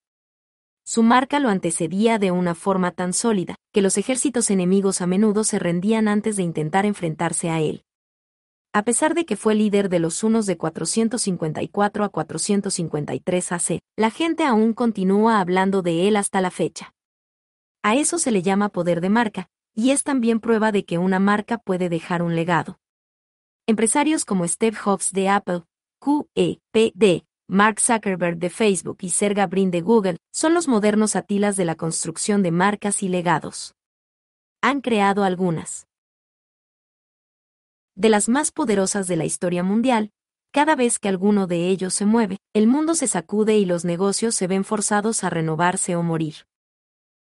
Su 0.85 1.03
marca 1.03 1.40
lo 1.42 1.49
antecedía 1.49 2.17
de 2.17 2.31
una 2.31 2.56
forma 2.56 2.92
tan 2.92 3.12
sólida, 3.12 3.56
que 3.74 3.81
los 3.81 3.97
ejércitos 3.97 4.49
enemigos 4.51 5.01
a 5.01 5.08
menudo 5.08 5.44
se 5.44 5.60
rendían 5.60 6.08
antes 6.08 6.38
de 6.38 6.44
intentar 6.44 6.85
enfrentarse 6.85 7.49
a 7.49 7.60
él. 7.60 7.83
A 8.74 8.84
pesar 8.84 9.16
de 9.16 9.26
que 9.26 9.36
fue 9.36 9.54
líder 9.54 9.90
de 9.90 10.00
los 10.00 10.24
unos 10.24 10.46
de 10.46 10.56
454 10.56 12.06
a 12.06 12.10
453 12.10 13.52
AC, 13.52 13.82
la 13.98 14.12
gente 14.12 14.46
aún 14.46 14.72
continúa 14.72 15.42
hablando 15.42 15.82
de 15.82 16.08
él 16.08 16.16
hasta 16.16 16.40
la 16.40 16.52
fecha. 16.52 16.94
A 17.84 17.96
eso 17.96 18.18
se 18.18 18.32
le 18.32 18.42
llama 18.42 18.70
poder 18.70 19.02
de 19.02 19.10
marca, 19.10 19.50
y 19.76 19.92
es 19.92 20.04
también 20.04 20.40
prueba 20.40 20.72
de 20.72 20.86
que 20.86 20.98
una 20.98 21.20
marca 21.20 21.58
puede 21.58 21.90
dejar 21.90 22.22
un 22.22 22.34
legado. 22.34 22.80
Empresarios 23.68 24.24
como 24.24 24.48
Steve 24.48 24.78
Jobs 24.78 25.12
de 25.12 25.28
Apple, 25.28 25.64
QEPD, 26.00 27.26
Mark 27.50 27.82
Zuckerberg 27.82 28.38
de 28.38 28.50
Facebook 28.50 29.00
y 29.02 29.10
Sergey 29.10 29.46
Brin 29.48 29.72
de 29.72 29.82
Google 29.82 30.18
son 30.32 30.54
los 30.54 30.70
modernos 30.70 31.18
atilas 31.18 31.58
de 31.58 31.66
la 31.66 31.76
construcción 31.76 32.42
de 32.42 32.52
marcas 32.52 33.04
y 33.04 33.10
legados. 33.10 33.76
Han 34.62 34.80
creado 34.80 35.26
algunas 35.26 35.88
de 37.95 38.09
las 38.09 38.29
más 38.29 38.51
poderosas 38.51 39.07
de 39.07 39.15
la 39.15 39.25
historia 39.25 39.63
mundial, 39.63 40.11
cada 40.51 40.75
vez 40.75 40.99
que 40.99 41.07
alguno 41.07 41.47
de 41.47 41.69
ellos 41.69 41.93
se 41.93 42.06
mueve, 42.06 42.40
el 42.53 42.67
mundo 42.67 42.93
se 42.93 43.07
sacude 43.07 43.57
y 43.57 43.65
los 43.65 43.85
negocios 43.85 44.35
se 44.35 44.47
ven 44.47 44.65
forzados 44.65 45.24
a 45.24 45.29
renovarse 45.29 45.95
o 45.95 46.03
morir. 46.03 46.45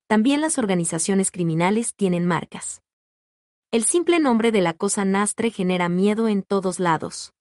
También 0.07 0.41
las 0.41 0.59
organizaciones 0.59 1.33
criminales 1.33 1.95
tienen 1.97 2.25
marcas. 2.25 2.83
El 3.73 3.83
simple 3.83 4.21
nombre 4.21 4.53
de 4.53 4.61
la 4.61 4.75
cosa 4.75 5.05
nastre 5.05 5.51
genera 5.51 5.89
miedo 5.89 6.29
en 6.29 6.43
todos 6.43 6.79
lados. 6.79 7.33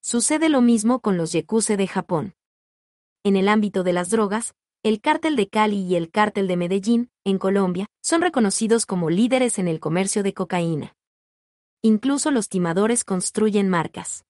Sucede 0.00 0.48
lo 0.48 0.60
mismo 0.60 1.00
con 1.00 1.16
los 1.16 1.32
Yekuse 1.32 1.76
de 1.76 1.86
Japón. 1.86 2.34
En 3.22 3.36
el 3.36 3.48
ámbito 3.48 3.84
de 3.84 3.92
las 3.92 4.10
drogas, 4.10 4.54
el 4.82 5.00
cártel 5.00 5.36
de 5.36 5.48
Cali 5.48 5.82
y 5.82 5.94
el 5.94 6.10
cártel 6.10 6.48
de 6.48 6.56
Medellín, 6.56 7.10
en 7.24 7.38
Colombia, 7.38 7.86
son 8.02 8.22
reconocidos 8.22 8.86
como 8.86 9.08
líderes 9.08 9.58
en 9.60 9.68
el 9.68 9.78
comercio 9.78 10.24
de 10.24 10.34
cocaína. 10.34 10.95
Incluso 11.88 12.32
los 12.32 12.48
timadores 12.48 13.04
construyen 13.04 13.68
marcas. 13.68 14.24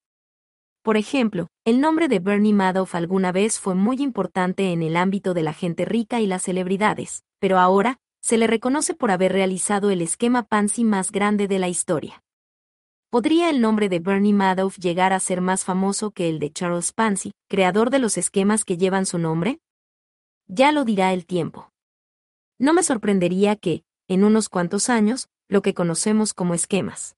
Por 0.82 0.98
ejemplo, 0.98 1.48
el 1.64 1.80
nombre 1.80 2.06
de 2.06 2.18
Bernie 2.18 2.52
Madoff 2.52 2.94
alguna 2.94 3.32
vez 3.32 3.58
fue 3.58 3.74
muy 3.74 3.96
importante 4.02 4.72
en 4.72 4.82
el 4.82 4.94
ámbito 4.94 5.32
de 5.32 5.42
la 5.42 5.54
gente 5.54 5.86
rica 5.86 6.20
y 6.20 6.26
las 6.26 6.42
celebridades, 6.42 7.24
pero 7.38 7.58
ahora, 7.58 7.96
se 8.20 8.36
le 8.36 8.46
reconoce 8.46 8.92
por 8.92 9.10
haber 9.10 9.32
realizado 9.32 9.88
el 9.88 10.02
esquema 10.02 10.42
Pansy 10.42 10.84
más 10.84 11.10
grande 11.10 11.48
de 11.48 11.58
la 11.58 11.68
historia. 11.68 12.22
¿Podría 13.08 13.48
el 13.48 13.62
nombre 13.62 13.88
de 13.88 14.00
Bernie 14.00 14.34
Madoff 14.34 14.76
llegar 14.76 15.14
a 15.14 15.18
ser 15.18 15.40
más 15.40 15.64
famoso 15.64 16.10
que 16.10 16.28
el 16.28 16.38
de 16.38 16.52
Charles 16.52 16.92
Pansy, 16.92 17.32
creador 17.48 17.88
de 17.88 18.00
los 18.00 18.18
esquemas 18.18 18.66
que 18.66 18.76
llevan 18.76 19.06
su 19.06 19.16
nombre? 19.16 19.60
Ya 20.46 20.72
lo 20.72 20.84
dirá 20.84 21.14
el 21.14 21.24
tiempo. 21.24 21.70
No 22.58 22.74
me 22.74 22.82
sorprendería 22.82 23.56
que, 23.56 23.82
en 24.08 24.24
unos 24.24 24.50
cuantos 24.50 24.90
años, 24.90 25.30
lo 25.48 25.62
que 25.62 25.72
conocemos 25.72 26.34
como 26.34 26.52
esquemas. 26.52 27.15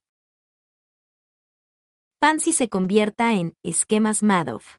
Pansy 2.21 2.53
se 2.53 2.69
convierta 2.69 3.35
en 3.35 3.55
esquemas 3.63 4.25
Madoff. 4.25 4.79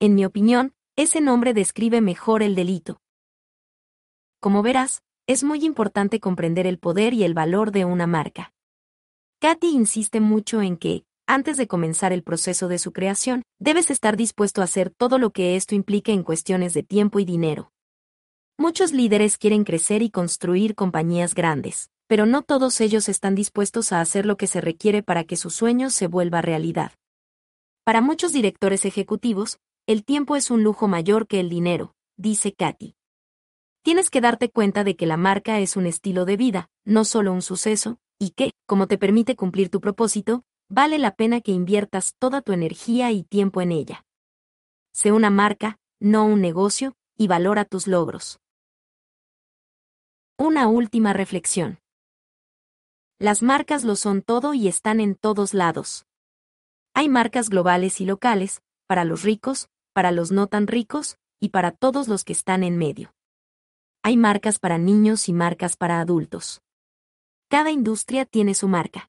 En 0.00 0.14
mi 0.14 0.26
opinión, 0.26 0.74
ese 0.96 1.22
nombre 1.22 1.54
describe 1.54 2.02
mejor 2.02 2.42
el 2.42 2.54
delito. 2.54 3.00
Como 4.38 4.62
verás, 4.62 5.02
es 5.26 5.44
muy 5.44 5.64
importante 5.64 6.20
comprender 6.20 6.66
el 6.66 6.78
poder 6.78 7.14
y 7.14 7.24
el 7.24 7.32
valor 7.32 7.72
de 7.72 7.86
una 7.86 8.06
marca. 8.06 8.52
Katy 9.40 9.68
insiste 9.68 10.20
mucho 10.20 10.60
en 10.60 10.76
que, 10.76 11.06
antes 11.26 11.56
de 11.56 11.66
comenzar 11.66 12.12
el 12.12 12.22
proceso 12.22 12.68
de 12.68 12.78
su 12.78 12.92
creación, 12.92 13.44
debes 13.58 13.90
estar 13.90 14.18
dispuesto 14.18 14.60
a 14.60 14.64
hacer 14.64 14.90
todo 14.90 15.16
lo 15.16 15.30
que 15.30 15.56
esto 15.56 15.74
implique 15.74 16.12
en 16.12 16.22
cuestiones 16.22 16.74
de 16.74 16.82
tiempo 16.82 17.18
y 17.18 17.24
dinero. 17.24 17.72
Muchos 18.58 18.92
líderes 18.92 19.38
quieren 19.38 19.64
crecer 19.64 20.02
y 20.02 20.10
construir 20.10 20.74
compañías 20.74 21.34
grandes, 21.34 21.88
pero 22.12 22.26
no 22.26 22.42
todos 22.42 22.82
ellos 22.82 23.08
están 23.08 23.34
dispuestos 23.34 23.90
a 23.90 24.02
hacer 24.02 24.26
lo 24.26 24.36
que 24.36 24.46
se 24.46 24.60
requiere 24.60 25.02
para 25.02 25.24
que 25.24 25.34
su 25.34 25.48
sueño 25.48 25.88
se 25.88 26.08
vuelva 26.08 26.42
realidad. 26.42 26.92
Para 27.84 28.02
muchos 28.02 28.34
directores 28.34 28.84
ejecutivos, 28.84 29.60
el 29.86 30.04
tiempo 30.04 30.36
es 30.36 30.50
un 30.50 30.62
lujo 30.62 30.88
mayor 30.88 31.26
que 31.26 31.40
el 31.40 31.48
dinero, 31.48 31.94
dice 32.18 32.52
Katy. 32.52 32.96
Tienes 33.82 34.10
que 34.10 34.20
darte 34.20 34.50
cuenta 34.50 34.84
de 34.84 34.94
que 34.94 35.06
la 35.06 35.16
marca 35.16 35.58
es 35.60 35.74
un 35.74 35.86
estilo 35.86 36.26
de 36.26 36.36
vida, 36.36 36.68
no 36.84 37.06
solo 37.06 37.32
un 37.32 37.40
suceso, 37.40 37.96
y 38.18 38.32
que, 38.32 38.50
como 38.66 38.88
te 38.88 38.98
permite 38.98 39.34
cumplir 39.34 39.70
tu 39.70 39.80
propósito, 39.80 40.44
vale 40.68 40.98
la 40.98 41.14
pena 41.14 41.40
que 41.40 41.52
inviertas 41.52 42.14
toda 42.18 42.42
tu 42.42 42.52
energía 42.52 43.10
y 43.10 43.22
tiempo 43.22 43.62
en 43.62 43.72
ella. 43.72 44.04
Sé 44.92 45.12
una 45.12 45.30
marca, 45.30 45.78
no 45.98 46.26
un 46.26 46.42
negocio, 46.42 46.94
y 47.16 47.26
valora 47.28 47.64
tus 47.64 47.86
logros. 47.86 48.38
Una 50.36 50.68
última 50.68 51.14
reflexión. 51.14 51.78
Las 53.22 53.40
marcas 53.40 53.84
lo 53.84 53.94
son 53.94 54.20
todo 54.20 54.52
y 54.52 54.66
están 54.66 54.98
en 54.98 55.14
todos 55.14 55.54
lados. 55.54 56.06
Hay 56.92 57.08
marcas 57.08 57.50
globales 57.50 58.00
y 58.00 58.04
locales, 58.04 58.64
para 58.88 59.04
los 59.04 59.22
ricos, 59.22 59.68
para 59.92 60.10
los 60.10 60.32
no 60.32 60.48
tan 60.48 60.66
ricos, 60.66 61.18
y 61.38 61.50
para 61.50 61.70
todos 61.70 62.08
los 62.08 62.24
que 62.24 62.32
están 62.32 62.64
en 62.64 62.78
medio. 62.78 63.14
Hay 64.02 64.16
marcas 64.16 64.58
para 64.58 64.76
niños 64.76 65.28
y 65.28 65.34
marcas 65.34 65.76
para 65.76 66.00
adultos. 66.00 66.62
Cada 67.48 67.70
industria 67.70 68.24
tiene 68.24 68.54
su 68.54 68.66
marca. 68.66 69.08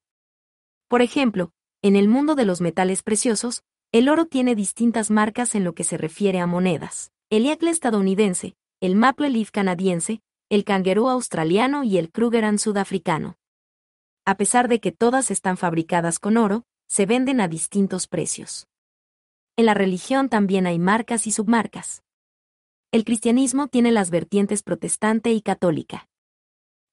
Por 0.90 1.02
ejemplo, 1.02 1.52
en 1.82 1.96
el 1.96 2.08
mundo 2.08 2.36
de 2.36 2.46
los 2.46 2.62
metales 2.62 3.02
preciosos, 3.02 3.64
el 3.92 4.10
oro 4.10 4.28
tiene 4.28 4.54
distintas 4.54 5.10
marcas 5.10 5.56
en 5.56 5.64
lo 5.64 5.74
que 5.74 5.84
se 5.84 5.98
refiere 5.98 6.40
a 6.40 6.46
monedas. 6.46 7.12
El 7.32 7.48
Eagle 7.48 7.72
estadounidense, 7.72 8.54
el 8.80 8.96
Maple 8.96 9.32
Leaf 9.32 9.50
canadiense, 9.50 10.22
el 10.50 10.66
Kangaroo 10.66 11.10
australiano 11.10 11.84
y 11.84 11.98
el 11.98 12.12
Krugerrand 12.12 12.60
sudafricano. 12.60 13.38
A 14.26 14.38
pesar 14.38 14.70
de 14.70 14.80
que 14.80 14.94
todas 14.94 15.32
están 15.32 15.58
fabricadas 15.58 16.18
con 16.18 16.38
oro, 16.38 16.64
se 16.88 17.06
venden 17.06 17.42
a 17.42 17.50
distintos 17.50 18.08
precios. 18.08 18.68
En 19.58 19.66
la 19.66 19.74
religión 19.74 20.30
también 20.30 20.66
hay 20.66 20.80
marcas 20.80 21.28
y 21.28 21.32
submarcas. 21.32 22.04
El 22.92 23.04
cristianismo 23.04 23.68
tiene 23.68 23.92
las 23.92 24.12
vertientes 24.12 24.64
protestante 24.64 25.34
y 25.34 25.42
católica. 25.42 26.08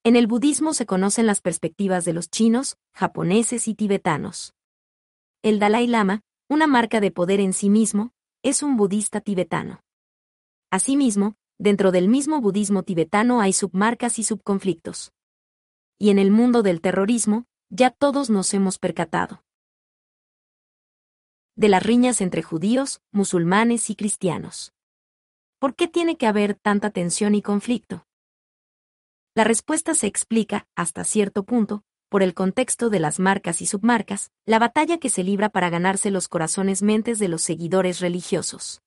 En 0.02 0.16
el 0.16 0.26
budismo 0.26 0.74
se 0.74 0.86
conocen 0.86 1.26
las 1.26 1.40
perspectivas 1.40 2.04
de 2.04 2.14
los 2.14 2.30
chinos, 2.30 2.78
japoneses 2.94 3.68
y 3.68 3.74
tibetanos. 3.74 4.54
El 5.42 5.60
Dalai 5.60 5.86
Lama, 5.86 6.22
una 6.48 6.66
marca 6.66 7.00
de 7.00 7.12
poder 7.12 7.38
en 7.38 7.52
sí 7.52 7.70
mismo, 7.70 8.12
es 8.42 8.62
un 8.64 8.76
budista 8.76 9.20
tibetano. 9.20 9.84
Asimismo, 10.72 11.36
dentro 11.58 11.92
del 11.92 12.08
mismo 12.08 12.40
budismo 12.40 12.82
tibetano 12.82 13.40
hay 13.40 13.52
submarcas 13.52 14.18
y 14.18 14.24
subconflictos. 14.24 15.12
Y 16.02 16.08
en 16.08 16.18
el 16.18 16.30
mundo 16.30 16.62
del 16.62 16.80
terrorismo, 16.80 17.44
ya 17.68 17.90
todos 17.90 18.30
nos 18.30 18.54
hemos 18.54 18.78
percatado. 18.78 19.44
De 21.56 21.68
las 21.68 21.82
riñas 21.82 22.22
entre 22.22 22.42
judíos, 22.42 23.02
musulmanes 23.12 23.90
y 23.90 23.96
cristianos. 23.96 24.72
¿Por 25.58 25.74
qué 25.74 25.88
tiene 25.88 26.16
que 26.16 26.26
haber 26.26 26.54
tanta 26.54 26.88
tensión 26.88 27.34
y 27.34 27.42
conflicto? 27.42 28.06
La 29.34 29.44
respuesta 29.44 29.92
se 29.94 30.06
explica, 30.06 30.66
hasta 30.74 31.04
cierto 31.04 31.44
punto, 31.44 31.84
por 32.08 32.22
el 32.22 32.32
contexto 32.32 32.88
de 32.88 32.98
las 32.98 33.20
marcas 33.20 33.60
y 33.60 33.66
submarcas, 33.66 34.32
la 34.46 34.58
batalla 34.58 34.96
que 34.96 35.10
se 35.10 35.22
libra 35.22 35.50
para 35.50 35.68
ganarse 35.68 36.10
los 36.10 36.28
corazones 36.28 36.80
mentes 36.80 37.18
de 37.18 37.28
los 37.28 37.42
seguidores 37.42 38.00
religiosos. 38.00 38.80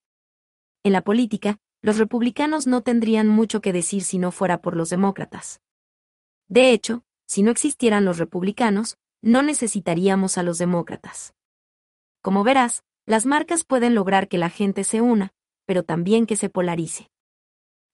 En 0.81 0.93
la 0.93 1.03
política, 1.03 1.59
los 1.83 1.99
republicanos 1.99 2.65
no 2.65 2.81
tendrían 2.81 3.27
mucho 3.27 3.61
que 3.61 3.71
decir 3.71 4.03
si 4.03 4.17
no 4.17 4.31
fuera 4.31 4.63
por 4.63 4.75
los 4.75 4.89
demócratas. 4.89 5.62
De 6.53 6.71
hecho, 6.71 7.01
si 7.25 7.41
no 7.41 7.49
existieran 7.49 8.05
los 8.05 8.19
republicanos, 8.19 8.99
no 9.23 9.41
necesitaríamos 9.41 10.37
a 10.37 10.43
los 10.43 10.59
demócratas. 10.59 11.33
Como 12.21 12.43
verás, 12.43 12.83
las 13.07 13.25
marcas 13.25 13.63
pueden 13.63 13.95
lograr 13.95 14.27
que 14.27 14.37
la 14.37 14.51
gente 14.51 14.83
se 14.83 15.01
una, 15.01 15.33
pero 15.65 15.81
también 15.81 16.27
que 16.27 16.35
se 16.35 16.49
polarice. 16.49 17.09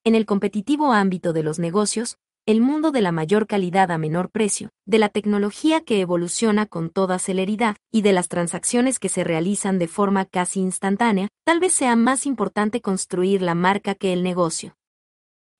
En 0.04 0.14
el 0.14 0.26
competitivo 0.26 0.92
ámbito 0.92 1.32
de 1.32 1.42
los 1.42 1.58
negocios, 1.58 2.18
el 2.46 2.60
mundo 2.60 2.92
de 2.92 3.00
la 3.00 3.14
mayor 3.14 3.48
calidad 3.48 3.92
a 3.92 3.98
menor 3.98 4.30
precio, 4.30 4.72
de 4.86 5.00
la 5.00 5.08
tecnología 5.08 5.80
que 5.80 6.02
evoluciona 6.02 6.66
con 6.66 6.90
toda 6.90 7.18
celeridad 7.18 7.78
y 7.94 8.02
de 8.02 8.12
las 8.12 8.28
transacciones 8.28 9.00
que 9.00 9.08
se 9.08 9.24
realizan 9.24 9.80
de 9.80 9.88
forma 9.88 10.26
casi 10.26 10.60
instantánea, 10.60 11.30
tal 11.46 11.62
vez 11.62 11.72
sea 11.72 11.96
más 11.96 12.26
importante 12.26 12.82
construir 12.82 13.42
la 13.42 13.56
marca 13.56 13.96
que 13.96 14.12
el 14.12 14.22
negocio. 14.22 14.76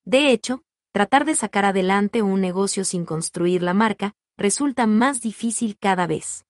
De 0.04 0.32
hecho, 0.32 0.64
tratar 1.00 1.24
de 1.24 1.34
sacar 1.34 1.64
adelante 1.64 2.22
un 2.22 2.42
negocio 2.42 2.84
sin 2.84 3.06
construir 3.06 3.64
la 3.64 3.74
marca 3.74 4.16
resulta 4.38 4.86
más 4.86 5.22
difícil 5.22 5.78
cada 5.80 6.08
vez. 6.08 6.46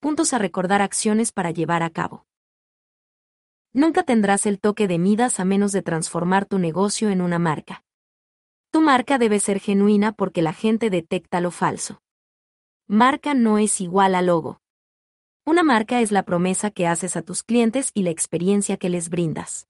Puntos 0.00 0.32
a 0.32 0.38
recordar 0.38 0.80
acciones 0.80 1.30
para 1.30 1.50
llevar 1.50 1.82
a 1.82 1.90
cabo. 1.90 2.24
Nunca 3.74 4.02
tendrás 4.02 4.46
el 4.46 4.60
toque 4.60 4.88
de 4.88 4.98
Midas 4.98 5.40
a 5.40 5.44
menos 5.44 5.72
de 5.72 5.82
transformar 5.82 6.46
tu 6.46 6.58
negocio 6.58 7.10
en 7.10 7.20
una 7.20 7.38
marca. 7.38 7.84
Tu 8.70 8.80
marca 8.80 9.18
debe 9.18 9.38
ser 9.38 9.60
genuina 9.60 10.12
porque 10.12 10.40
la 10.40 10.54
gente 10.54 10.88
detecta 10.88 11.42
lo 11.42 11.50
falso. 11.50 12.00
Marca 12.86 13.34
no 13.34 13.58
es 13.58 13.78
igual 13.82 14.14
a 14.14 14.22
logo. 14.22 14.62
Una 15.44 15.62
marca 15.62 16.00
es 16.00 16.10
la 16.10 16.22
promesa 16.22 16.70
que 16.70 16.86
haces 16.86 17.14
a 17.14 17.20
tus 17.20 17.42
clientes 17.42 17.90
y 17.92 18.04
la 18.04 18.10
experiencia 18.10 18.78
que 18.78 18.88
les 18.88 19.10
brindas. 19.10 19.68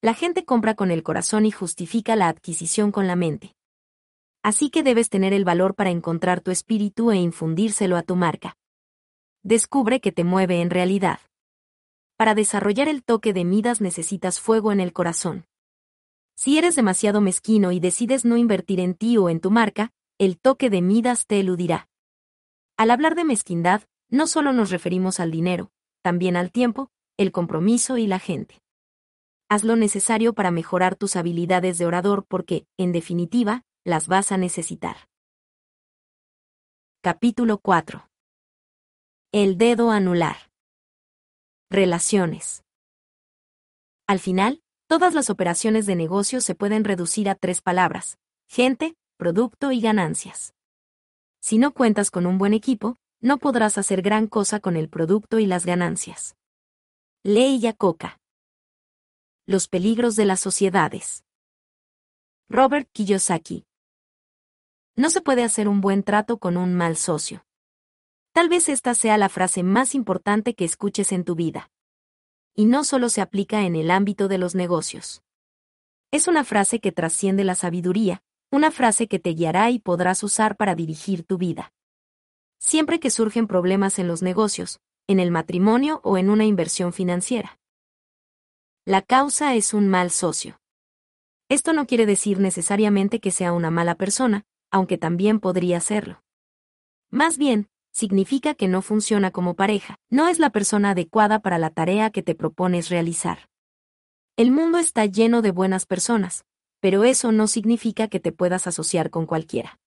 La 0.00 0.14
gente 0.14 0.44
compra 0.44 0.74
con 0.74 0.90
el 0.90 1.02
corazón 1.02 1.46
y 1.46 1.50
justifica 1.50 2.16
la 2.16 2.28
adquisición 2.28 2.92
con 2.92 3.06
la 3.06 3.16
mente. 3.16 3.54
Así 4.42 4.70
que 4.70 4.82
debes 4.82 5.08
tener 5.08 5.32
el 5.32 5.44
valor 5.44 5.74
para 5.74 5.90
encontrar 5.90 6.40
tu 6.40 6.50
espíritu 6.50 7.10
e 7.10 7.16
infundírselo 7.16 7.96
a 7.96 8.02
tu 8.02 8.16
marca 8.16 8.56
descubre 9.48 10.00
que 10.00 10.12
te 10.12 10.24
mueve 10.24 10.60
en 10.60 10.70
realidad. 10.70 11.20
Para 12.16 12.34
desarrollar 12.34 12.86
el 12.86 13.02
toque 13.02 13.32
de 13.32 13.44
Midas 13.44 13.80
necesitas 13.80 14.40
fuego 14.40 14.72
en 14.72 14.80
el 14.80 14.92
corazón. 14.92 15.46
Si 16.34 16.58
eres 16.58 16.76
demasiado 16.76 17.20
mezquino 17.20 17.72
y 17.72 17.80
decides 17.80 18.24
no 18.24 18.36
invertir 18.36 18.78
en 18.78 18.94
ti 18.94 19.16
o 19.16 19.30
en 19.30 19.40
tu 19.40 19.50
marca, 19.50 19.90
el 20.18 20.38
toque 20.38 20.68
de 20.68 20.82
Midas 20.82 21.26
te 21.26 21.40
eludirá. 21.40 21.88
Al 22.76 22.90
hablar 22.90 23.14
de 23.14 23.24
mezquindad, 23.24 23.82
no 24.10 24.26
solo 24.26 24.52
nos 24.52 24.70
referimos 24.70 25.18
al 25.18 25.30
dinero, 25.30 25.70
también 26.02 26.36
al 26.36 26.52
tiempo, 26.52 26.90
el 27.16 27.32
compromiso 27.32 27.96
y 27.96 28.06
la 28.06 28.18
gente. 28.18 28.60
Haz 29.48 29.64
lo 29.64 29.76
necesario 29.76 30.34
para 30.34 30.50
mejorar 30.50 30.96
tus 30.96 31.16
habilidades 31.16 31.78
de 31.78 31.86
orador 31.86 32.24
porque, 32.26 32.66
en 32.76 32.92
definitiva, 32.92 33.64
las 33.84 34.06
vas 34.06 34.32
a 34.32 34.36
necesitar. 34.36 35.08
Capítulo 37.02 37.58
4 37.58 38.08
el 39.32 39.58
dedo 39.58 39.90
anular. 39.90 40.36
Relaciones. 41.68 42.64
Al 44.06 44.20
final, 44.20 44.62
todas 44.86 45.12
las 45.12 45.28
operaciones 45.28 45.84
de 45.84 45.96
negocio 45.96 46.40
se 46.40 46.54
pueden 46.54 46.82
reducir 46.82 47.28
a 47.28 47.34
tres 47.34 47.60
palabras, 47.60 48.18
gente, 48.48 48.96
producto 49.18 49.70
y 49.70 49.82
ganancias. 49.82 50.54
Si 51.42 51.58
no 51.58 51.74
cuentas 51.74 52.10
con 52.10 52.24
un 52.24 52.38
buen 52.38 52.54
equipo, 52.54 52.96
no 53.20 53.36
podrás 53.36 53.76
hacer 53.76 54.00
gran 54.00 54.28
cosa 54.28 54.60
con 54.60 54.78
el 54.78 54.88
producto 54.88 55.38
y 55.38 55.44
las 55.44 55.66
ganancias. 55.66 56.34
Ley 57.22 57.60
Coca. 57.76 58.17
Los 59.50 59.66
peligros 59.66 60.14
de 60.14 60.26
las 60.26 60.40
sociedades. 60.40 61.24
Robert 62.50 62.86
Kiyosaki. 62.92 63.64
No 64.94 65.08
se 65.08 65.22
puede 65.22 65.42
hacer 65.42 65.68
un 65.68 65.80
buen 65.80 66.02
trato 66.02 66.36
con 66.36 66.58
un 66.58 66.74
mal 66.74 66.98
socio. 66.98 67.46
Tal 68.32 68.50
vez 68.50 68.68
esta 68.68 68.94
sea 68.94 69.16
la 69.16 69.30
frase 69.30 69.62
más 69.62 69.94
importante 69.94 70.52
que 70.52 70.66
escuches 70.66 71.12
en 71.12 71.24
tu 71.24 71.34
vida. 71.34 71.70
Y 72.54 72.66
no 72.66 72.84
solo 72.84 73.08
se 73.08 73.22
aplica 73.22 73.62
en 73.62 73.74
el 73.74 73.90
ámbito 73.90 74.28
de 74.28 74.36
los 74.36 74.54
negocios. 74.54 75.22
Es 76.10 76.28
una 76.28 76.44
frase 76.44 76.78
que 76.78 76.92
trasciende 76.92 77.42
la 77.42 77.54
sabiduría, 77.54 78.22
una 78.50 78.70
frase 78.70 79.08
que 79.08 79.18
te 79.18 79.30
guiará 79.30 79.70
y 79.70 79.78
podrás 79.78 80.22
usar 80.22 80.58
para 80.58 80.74
dirigir 80.74 81.24
tu 81.24 81.38
vida. 81.38 81.72
Siempre 82.58 83.00
que 83.00 83.08
surgen 83.08 83.46
problemas 83.46 83.98
en 83.98 84.08
los 84.08 84.20
negocios, 84.20 84.78
en 85.06 85.20
el 85.20 85.30
matrimonio 85.30 86.02
o 86.04 86.18
en 86.18 86.28
una 86.28 86.44
inversión 86.44 86.92
financiera. 86.92 87.58
La 88.88 89.02
causa 89.02 89.54
es 89.54 89.74
un 89.74 89.86
mal 89.86 90.10
socio. 90.10 90.62
Esto 91.50 91.74
no 91.74 91.86
quiere 91.86 92.06
decir 92.06 92.40
necesariamente 92.40 93.20
que 93.20 93.30
sea 93.30 93.52
una 93.52 93.70
mala 93.70 93.96
persona, 93.96 94.46
aunque 94.70 94.96
también 94.96 95.40
podría 95.40 95.78
serlo. 95.80 96.22
Más 97.10 97.36
bien, 97.36 97.68
significa 97.92 98.54
que 98.54 98.66
no 98.66 98.80
funciona 98.80 99.30
como 99.30 99.56
pareja, 99.56 99.98
no 100.08 100.26
es 100.26 100.38
la 100.38 100.48
persona 100.48 100.92
adecuada 100.92 101.40
para 101.40 101.58
la 101.58 101.68
tarea 101.68 102.08
que 102.08 102.22
te 102.22 102.34
propones 102.34 102.88
realizar. 102.88 103.50
El 104.38 104.52
mundo 104.52 104.78
está 104.78 105.04
lleno 105.04 105.42
de 105.42 105.50
buenas 105.50 105.84
personas, 105.84 106.46
pero 106.80 107.04
eso 107.04 107.30
no 107.30 107.46
significa 107.46 108.08
que 108.08 108.20
te 108.20 108.32
puedas 108.32 108.66
asociar 108.66 109.10
con 109.10 109.26
cualquiera. 109.26 109.78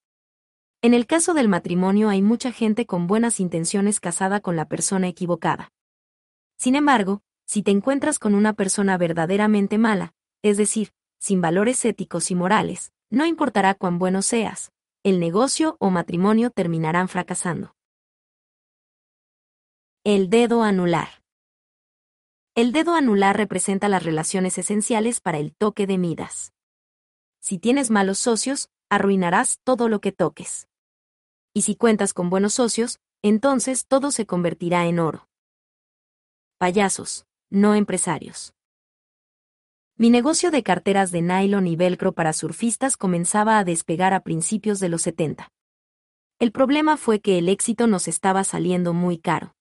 En 0.80 0.94
el 0.94 1.08
caso 1.08 1.34
del 1.34 1.48
matrimonio 1.48 2.08
hay 2.08 2.22
mucha 2.22 2.52
gente 2.52 2.86
con 2.86 3.08
buenas 3.08 3.40
intenciones 3.40 3.98
casada 3.98 4.38
con 4.38 4.54
la 4.54 4.66
persona 4.66 5.08
equivocada. 5.08 5.72
Sin 6.56 6.76
embargo, 6.76 7.24
si 7.52 7.62
te 7.62 7.70
encuentras 7.70 8.18
con 8.18 8.34
una 8.34 8.54
persona 8.54 8.96
verdaderamente 8.96 9.76
mala, 9.76 10.14
es 10.40 10.56
decir, 10.56 10.94
sin 11.18 11.42
valores 11.42 11.84
éticos 11.84 12.30
y 12.30 12.34
morales, 12.34 12.94
no 13.10 13.26
importará 13.26 13.74
cuán 13.74 13.98
bueno 13.98 14.22
seas, 14.22 14.72
el 15.02 15.20
negocio 15.20 15.76
o 15.78 15.90
matrimonio 15.90 16.48
terminarán 16.48 17.08
fracasando. 17.08 17.76
El 20.02 20.30
dedo 20.30 20.62
anular. 20.62 21.22
El 22.54 22.72
dedo 22.72 22.94
anular 22.94 23.36
representa 23.36 23.90
las 23.90 24.02
relaciones 24.02 24.56
esenciales 24.56 25.20
para 25.20 25.36
el 25.36 25.54
toque 25.54 25.86
de 25.86 25.98
Midas. 25.98 26.54
Si 27.38 27.58
tienes 27.58 27.90
malos 27.90 28.18
socios, 28.18 28.70
arruinarás 28.88 29.58
todo 29.62 29.90
lo 29.90 30.00
que 30.00 30.12
toques. 30.12 30.68
Y 31.52 31.62
si 31.62 31.76
cuentas 31.76 32.14
con 32.14 32.30
buenos 32.30 32.54
socios, 32.54 32.98
entonces 33.20 33.84
todo 33.86 34.10
se 34.10 34.24
convertirá 34.24 34.86
en 34.86 35.00
oro. 35.00 35.28
Payasos, 36.56 37.26
no 37.52 37.74
empresarios. 37.74 38.54
Mi 39.98 40.08
negocio 40.08 40.50
de 40.50 40.62
carteras 40.62 41.12
de 41.12 41.20
nylon 41.20 41.66
y 41.66 41.76
velcro 41.76 42.12
para 42.12 42.32
surfistas 42.32 42.96
comenzaba 42.96 43.58
a 43.58 43.64
despegar 43.64 44.14
a 44.14 44.20
principios 44.20 44.80
de 44.80 44.88
los 44.88 45.02
70. 45.02 45.52
El 46.38 46.50
problema 46.50 46.96
fue 46.96 47.20
que 47.20 47.38
el 47.38 47.50
éxito 47.50 47.86
nos 47.86 48.08
estaba 48.08 48.42
saliendo 48.42 48.94
muy 48.94 49.18
caro. 49.18 49.54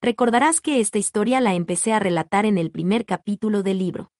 Recordarás 0.00 0.60
que 0.60 0.80
esta 0.80 0.98
historia 0.98 1.40
la 1.40 1.54
empecé 1.54 1.92
a 1.92 1.98
relatar 1.98 2.46
en 2.46 2.56
el 2.56 2.70
primer 2.70 3.04
capítulo 3.04 3.62
del 3.62 3.78
libro. 3.78 4.10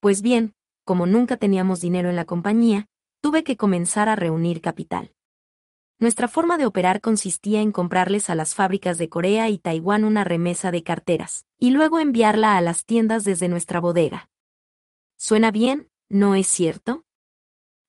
Pues 0.00 0.22
bien, 0.22 0.54
como 0.84 1.06
nunca 1.06 1.36
teníamos 1.36 1.80
dinero 1.80 2.08
en 2.08 2.16
la 2.16 2.24
compañía, 2.24 2.86
tuve 3.20 3.44
que 3.44 3.58
comenzar 3.58 4.08
a 4.08 4.16
reunir 4.16 4.62
capital. 4.62 5.12
Nuestra 5.98 6.28
forma 6.28 6.58
de 6.58 6.66
operar 6.66 7.00
consistía 7.00 7.62
en 7.62 7.72
comprarles 7.72 8.28
a 8.28 8.34
las 8.34 8.54
fábricas 8.54 8.98
de 8.98 9.08
Corea 9.08 9.48
y 9.48 9.56
Taiwán 9.56 10.04
una 10.04 10.24
remesa 10.24 10.70
de 10.70 10.82
carteras, 10.82 11.46
y 11.58 11.70
luego 11.70 12.00
enviarla 12.00 12.58
a 12.58 12.60
las 12.60 12.84
tiendas 12.84 13.24
desde 13.24 13.48
nuestra 13.48 13.80
bodega. 13.80 14.28
¿Suena 15.16 15.50
bien? 15.50 15.88
¿No 16.10 16.34
es 16.34 16.48
cierto? 16.48 17.04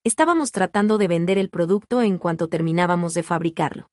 Estábamos 0.04 0.52
tratando 0.52 0.96
de 0.96 1.06
vender 1.06 1.36
el 1.36 1.50
producto 1.50 2.00
en 2.00 2.16
cuanto 2.16 2.48
terminábamos 2.48 3.12
de 3.12 3.22
fabricarlo. 3.22 3.90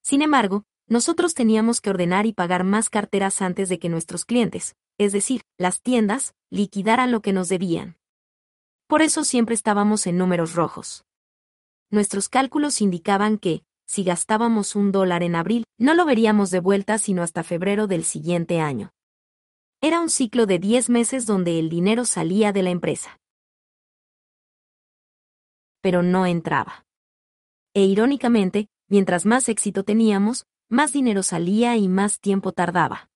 Sin 0.00 0.22
embargo, 0.22 0.64
nosotros 0.86 1.34
teníamos 1.34 1.80
que 1.80 1.90
ordenar 1.90 2.26
y 2.26 2.32
pagar 2.32 2.62
más 2.62 2.88
carteras 2.88 3.42
antes 3.42 3.68
de 3.68 3.80
que 3.80 3.88
nuestros 3.88 4.24
clientes, 4.24 4.76
es 4.96 5.12
decir, 5.12 5.42
las 5.58 5.80
tiendas, 5.80 6.34
liquidaran 6.50 7.10
lo 7.10 7.20
que 7.20 7.32
nos 7.32 7.48
debían. 7.48 7.96
Por 8.86 9.02
eso 9.02 9.24
siempre 9.24 9.56
estábamos 9.56 10.06
en 10.06 10.18
números 10.18 10.54
rojos. 10.54 11.04
Nuestros 11.94 12.28
cálculos 12.28 12.80
indicaban 12.80 13.38
que, 13.38 13.62
si 13.86 14.02
gastábamos 14.02 14.74
un 14.74 14.90
dólar 14.90 15.22
en 15.22 15.36
abril, 15.36 15.62
no 15.78 15.94
lo 15.94 16.04
veríamos 16.04 16.50
de 16.50 16.58
vuelta 16.58 16.98
sino 16.98 17.22
hasta 17.22 17.44
febrero 17.44 17.86
del 17.86 18.02
siguiente 18.02 18.58
año. 18.58 18.90
Era 19.80 20.00
un 20.00 20.10
ciclo 20.10 20.46
de 20.46 20.58
10 20.58 20.90
meses 20.90 21.24
donde 21.24 21.60
el 21.60 21.68
dinero 21.68 22.04
salía 22.04 22.50
de 22.50 22.64
la 22.64 22.70
empresa. 22.70 23.20
Pero 25.82 26.02
no 26.02 26.26
entraba. 26.26 26.84
E 27.74 27.84
irónicamente, 27.84 28.66
mientras 28.88 29.24
más 29.24 29.48
éxito 29.48 29.84
teníamos, 29.84 30.46
más 30.68 30.92
dinero 30.92 31.22
salía 31.22 31.76
y 31.76 31.86
más 31.86 32.18
tiempo 32.18 32.50
tardaba 32.50 33.08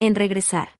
en 0.00 0.14
regresar. 0.14 0.78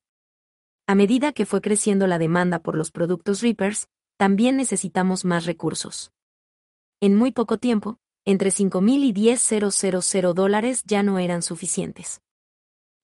A 0.86 0.94
medida 0.94 1.34
que 1.34 1.44
fue 1.44 1.60
creciendo 1.60 2.06
la 2.06 2.16
demanda 2.16 2.58
por 2.58 2.74
los 2.74 2.90
productos 2.90 3.42
Reapers, 3.42 3.86
también 4.16 4.56
necesitamos 4.56 5.26
más 5.26 5.44
recursos. 5.44 6.10
En 7.02 7.16
muy 7.16 7.32
poco 7.32 7.56
tiempo, 7.56 7.96
entre 8.26 8.50
5.000 8.50 9.04
y 9.04 9.14
10.000 9.14 10.34
dólares 10.34 10.82
ya 10.84 11.02
no 11.02 11.18
eran 11.18 11.40
suficientes. 11.40 12.20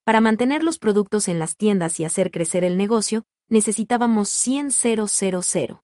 Para 0.05 0.21
mantener 0.21 0.63
los 0.63 0.79
productos 0.79 1.29
en 1.29 1.39
las 1.39 1.57
tiendas 1.57 1.99
y 1.99 2.05
hacer 2.05 2.31
crecer 2.31 2.63
el 2.63 2.77
negocio, 2.77 3.25
necesitábamos 3.49 4.29
100.000. 4.29 5.81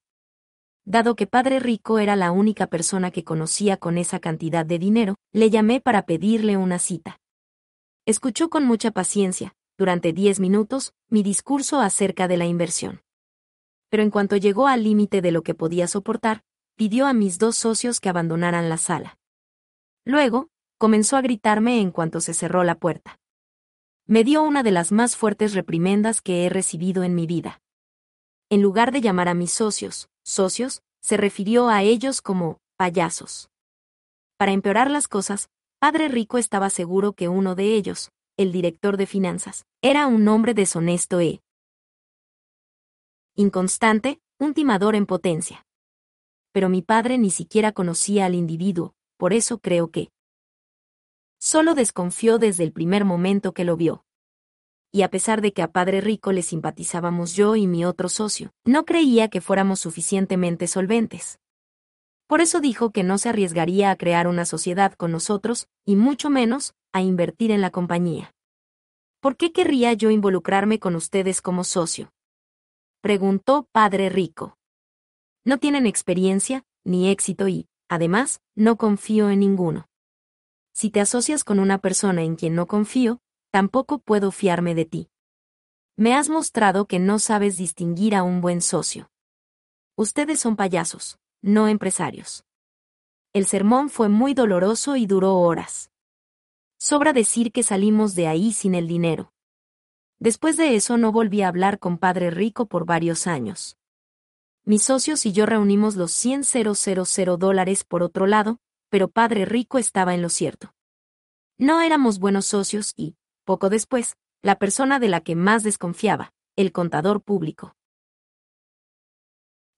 Dado 0.85 1.17
que 1.17 1.27
Padre 1.27 1.59
Rico 1.59 1.99
era 1.99 2.15
la 2.15 2.33
única 2.33 2.67
persona 2.67 3.11
que 3.11 3.25
conocía 3.25 3.79
con 3.79 3.97
esa 3.97 4.21
cantidad 4.21 4.67
de 4.67 4.79
dinero, 4.79 5.15
le 5.33 5.49
llamé 5.49 5.81
para 5.81 6.03
pedirle 6.03 6.59
una 6.59 6.79
cita. 6.79 7.19
Escuchó 8.05 8.51
con 8.51 8.67
mucha 8.67 8.91
paciencia, 8.91 9.55
durante 9.79 10.13
diez 10.13 10.39
minutos, 10.39 10.93
mi 11.09 11.23
discurso 11.23 11.81
acerca 11.81 12.29
de 12.29 12.37
la 12.37 12.45
inversión. 12.45 13.01
Pero 13.89 14.03
en 14.03 14.11
cuanto 14.11 14.37
llegó 14.37 14.69
al 14.69 14.83
límite 14.83 15.23
de 15.23 15.33
lo 15.33 15.43
que 15.43 15.55
podía 15.55 15.87
soportar, 15.87 16.43
pidió 16.77 17.07
a 17.07 17.13
mis 17.13 17.39
dos 17.39 17.57
socios 17.57 18.01
que 18.01 18.09
abandonaran 18.09 18.69
la 18.69 18.77
sala. 18.77 19.19
Luego, 20.05 20.49
comenzó 20.79 21.17
a 21.17 21.23
gritarme 21.23 21.81
en 21.81 21.91
cuanto 21.91 22.21
se 22.21 22.35
cerró 22.35 22.65
la 22.65 22.75
puerta. 22.75 23.21
Me 24.07 24.25
dio 24.25 24.43
una 24.43 24.63
de 24.63 24.73
las 24.73 24.91
más 24.91 25.17
fuertes 25.17 25.55
reprimendas 25.55 26.21
que 26.21 26.45
he 26.45 26.49
recibido 26.49 27.05
en 27.05 27.15
mi 27.15 27.27
vida. 27.27 27.61
En 28.51 28.63
lugar 28.63 28.93
de 28.93 29.01
llamar 29.01 29.29
a 29.29 29.35
mis 29.35 29.53
socios, 29.53 30.09
socios, 30.25 30.83
se 31.01 31.17
refirió 31.17 31.69
a 31.69 31.83
ellos 31.83 32.21
como 32.21 32.59
payasos. 32.77 33.49
Para 34.37 34.53
empeorar 34.53 34.91
las 34.91 35.09
cosas, 35.09 35.49
Padre 35.79 36.09
Rico 36.09 36.39
estaba 36.39 36.69
seguro 36.69 37.13
que 37.13 37.29
uno 37.29 37.55
de 37.55 37.75
ellos, 37.75 38.11
el 38.37 38.53
director 38.53 38.97
de 38.97 39.07
finanzas, 39.07 39.65
era 39.83 40.07
un 40.07 40.27
hombre 40.29 40.55
deshonesto 40.55 41.21
e 41.21 41.41
inconstante, 43.35 44.21
un 44.39 44.55
timador 44.55 44.95
en 44.95 45.07
potencia. 45.07 45.65
Pero 46.53 46.69
mi 46.69 46.83
padre 46.83 47.19
ni 47.19 47.31
siquiera 47.31 47.73
conocía 47.73 48.27
al 48.27 48.35
individuo, 48.35 48.95
por 49.17 49.33
eso 49.33 49.59
creo 49.59 49.91
que 49.91 50.11
solo 51.39 51.75
desconfió 51.75 52.39
desde 52.39 52.65
el 52.65 52.73
primer 52.73 53.05
momento 53.05 53.53
que 53.53 53.65
lo 53.65 53.77
vio 53.77 54.05
y 54.93 55.03
a 55.03 55.09
pesar 55.09 55.41
de 55.41 55.55
que 55.55 55.63
a 55.63 55.73
Padre 55.73 56.03
Rico 56.03 56.33
le 56.33 56.43
simpatizábamos 56.43 57.35
yo 57.35 57.57
y 57.57 57.67
mi 57.67 57.85
otro 57.87 58.11
socio, 58.11 58.53
no 58.65 58.85
creía 58.85 59.29
que 59.29 59.41
fuéramos 59.41 59.81
suficientemente 59.81 60.67
solventes. 60.67 61.41
Por 62.27 62.43
eso 62.43 62.61
dijo 62.61 62.91
que 62.91 63.03
no 63.03 63.17
se 63.17 63.31
arriesgaría 63.31 63.91
a 63.91 63.97
crear 63.97 64.29
una 64.29 64.45
sociedad 64.45 64.93
con 64.93 65.11
nosotros, 65.11 65.67
y 65.87 65.97
mucho 65.97 66.29
menos, 66.29 66.75
a 66.93 67.01
invertir 67.01 67.51
en 67.51 67.63
la 67.63 67.71
compañía. 67.71 68.35
¿Por 69.21 69.37
qué 69.37 69.53
querría 69.53 69.95
yo 69.95 70.11
involucrarme 70.11 70.79
con 70.79 70.95
ustedes 70.95 71.41
como 71.41 71.65
socio? 71.65 72.13
Preguntó 73.01 73.67
Padre 73.73 74.11
Rico. 74.11 74.59
No 75.45 75.59
tienen 75.59 75.87
experiencia, 75.87 76.65
ni 76.85 77.09
éxito 77.09 77.49
y, 77.49 77.69
además, 77.89 78.41
no 78.55 78.77
confío 78.77 79.29
en 79.31 79.41
ninguno. 79.41 79.89
Si 80.73 80.91
te 80.91 81.01
asocias 81.01 81.43
con 81.43 81.59
una 81.59 81.79
persona 81.79 82.23
en 82.23 82.37
quien 82.37 82.55
no 82.55 82.67
confío, 82.67 83.21
tampoco 83.51 83.99
puedo 83.99 84.31
fiarme 84.31 84.75
de 84.75 84.85
ti. 84.85 85.11
Me 85.97 86.15
has 86.15 86.29
mostrado 86.29 86.87
que 86.87 86.99
no 86.99 87.19
sabes 87.19 87.57
distinguir 87.57 88.15
a 88.15 88.23
un 88.23 88.41
buen 88.41 88.63
socio. 88.63 89.11
Ustedes 89.97 90.41
son 90.41 90.57
payasos, 90.57 91.19
no 91.43 91.69
empresarios. 91.69 92.45
El 93.33 93.47
sermón 93.47 93.91
fue 93.91 94.09
muy 94.09 94.35
doloroso 94.35 94.97
y 94.97 95.07
duró 95.07 95.39
horas. 95.39 95.91
Sobra 96.79 97.13
decir 97.13 97.53
que 97.53 97.63
salimos 97.63 98.15
de 98.15 98.29
ahí 98.29 98.53
sin 98.53 98.75
el 98.75 98.87
dinero. 98.87 99.33
Después 100.19 100.57
de 100.57 100.77
eso 100.77 100.99
no 100.99 101.13
volví 101.13 101.43
a 101.43 101.49
hablar 101.49 101.79
con 101.79 101.99
Padre 101.99 102.31
Rico 102.31 102.67
por 102.67 102.87
varios 102.87 103.27
años. 103.27 103.77
Mis 104.65 104.85
socios 104.85 105.27
y 105.27 105.33
yo 105.33 105.47
reunimos 105.47 105.97
los 105.97 106.13
100.000 106.13 107.37
dólares 107.37 107.85
por 107.85 108.03
otro 108.03 108.27
lado, 108.27 108.59
pero 108.91 109.09
Padre 109.09 109.45
Rico 109.45 109.79
estaba 109.79 110.15
en 110.15 110.23
lo 110.23 110.29
cierto. 110.29 110.75
No 111.59 111.81
éramos 111.81 112.19
buenos 112.19 112.47
socios 112.47 112.93
y, 112.97 113.17
poco 113.45 113.71
después, 113.71 114.17
la 114.43 114.59
persona 114.59 114.99
de 114.99 115.09
la 115.09 115.21
que 115.21 115.37
más 115.37 115.63
desconfiaba, 115.63 116.33
el 116.57 116.73
contador 116.73 117.23
público, 117.23 117.75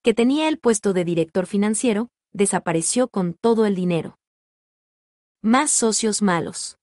que 0.05 0.13
tenía 0.13 0.49
el 0.49 0.59
puesto 0.59 0.93
de 0.93 1.03
director 1.03 1.47
financiero, 1.47 2.11
desapareció 2.35 3.09
con 3.09 3.33
todo 3.33 3.65
el 3.65 3.75
dinero. 3.75 4.19
Más 5.41 5.71
socios 5.71 6.21
malos. 6.21 6.77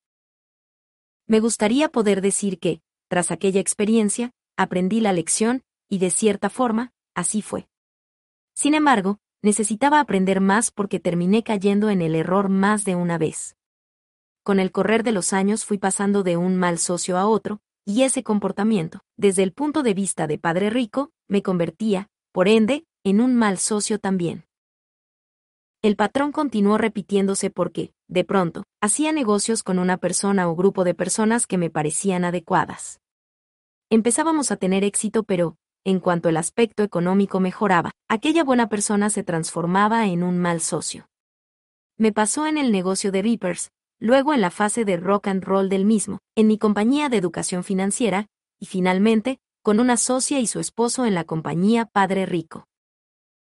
Me 1.27 1.39
gustaría 1.39 1.89
poder 1.89 2.21
decir 2.21 2.57
que, 2.59 2.81
tras 3.09 3.29
aquella 3.29 3.61
experiencia, 3.61 4.31
aprendí 4.57 5.01
la 5.01 5.13
lección, 5.13 5.61
y 5.87 5.99
de 5.99 6.09
cierta 6.09 6.49
forma, 6.49 6.93
así 7.13 7.43
fue. 7.43 7.67
Sin 8.53 8.73
embargo, 8.73 9.19
necesitaba 9.41 9.99
aprender 9.99 10.41
más 10.41 10.71
porque 10.71 10.99
terminé 10.99 11.43
cayendo 11.43 11.89
en 11.89 12.01
el 12.01 12.15
error 12.15 12.49
más 12.49 12.85
de 12.85 12.95
una 12.95 13.17
vez 13.17 13.55
con 14.43 14.59
el 14.59 14.71
correr 14.71 15.03
de 15.03 15.11
los 15.11 15.33
años 15.33 15.65
fui 15.65 15.77
pasando 15.77 16.23
de 16.23 16.37
un 16.37 16.57
mal 16.57 16.77
socio 16.79 17.17
a 17.17 17.27
otro, 17.27 17.61
y 17.85 18.03
ese 18.03 18.23
comportamiento, 18.23 19.01
desde 19.17 19.43
el 19.43 19.53
punto 19.53 19.83
de 19.83 19.93
vista 19.93 20.27
de 20.27 20.37
padre 20.37 20.69
rico, 20.69 21.11
me 21.27 21.41
convertía, 21.41 22.09
por 22.31 22.47
ende, 22.47 22.85
en 23.03 23.21
un 23.21 23.35
mal 23.35 23.57
socio 23.57 23.99
también. 23.99 24.45
El 25.81 25.95
patrón 25.95 26.31
continuó 26.31 26.77
repitiéndose 26.77 27.49
porque, 27.49 27.91
de 28.07 28.23
pronto, 28.23 28.65
hacía 28.81 29.11
negocios 29.11 29.63
con 29.63 29.79
una 29.79 29.97
persona 29.97 30.47
o 30.47 30.55
grupo 30.55 30.83
de 30.83 30.93
personas 30.93 31.47
que 31.47 31.57
me 31.57 31.71
parecían 31.71 32.23
adecuadas. 32.23 32.99
Empezábamos 33.89 34.51
a 34.51 34.57
tener 34.57 34.83
éxito, 34.83 35.23
pero, 35.23 35.57
en 35.83 35.99
cuanto 35.99 36.29
el 36.29 36.37
aspecto 36.37 36.83
económico 36.83 37.39
mejoraba, 37.39 37.91
aquella 38.07 38.43
buena 38.43 38.69
persona 38.69 39.09
se 39.09 39.23
transformaba 39.23 40.07
en 40.07 40.23
un 40.23 40.37
mal 40.37 40.61
socio. 40.61 41.07
Me 41.97 42.11
pasó 42.11 42.47
en 42.47 42.57
el 42.57 42.71
negocio 42.71 43.11
de 43.11 43.21
Reapers, 43.21 43.71
luego 43.99 44.33
en 44.33 44.41
la 44.41 44.51
fase 44.51 44.85
de 44.85 44.97
rock 44.97 45.27
and 45.27 45.43
roll 45.43 45.69
del 45.69 45.85
mismo, 45.85 46.19
en 46.35 46.47
mi 46.47 46.57
compañía 46.57 47.09
de 47.09 47.17
educación 47.17 47.63
financiera, 47.63 48.27
y 48.59 48.65
finalmente, 48.65 49.39
con 49.63 49.79
una 49.79 49.97
socia 49.97 50.39
y 50.39 50.47
su 50.47 50.59
esposo 50.59 51.05
en 51.05 51.13
la 51.13 51.23
compañía 51.23 51.85
Padre 51.85 52.25
Rico. 52.25 52.65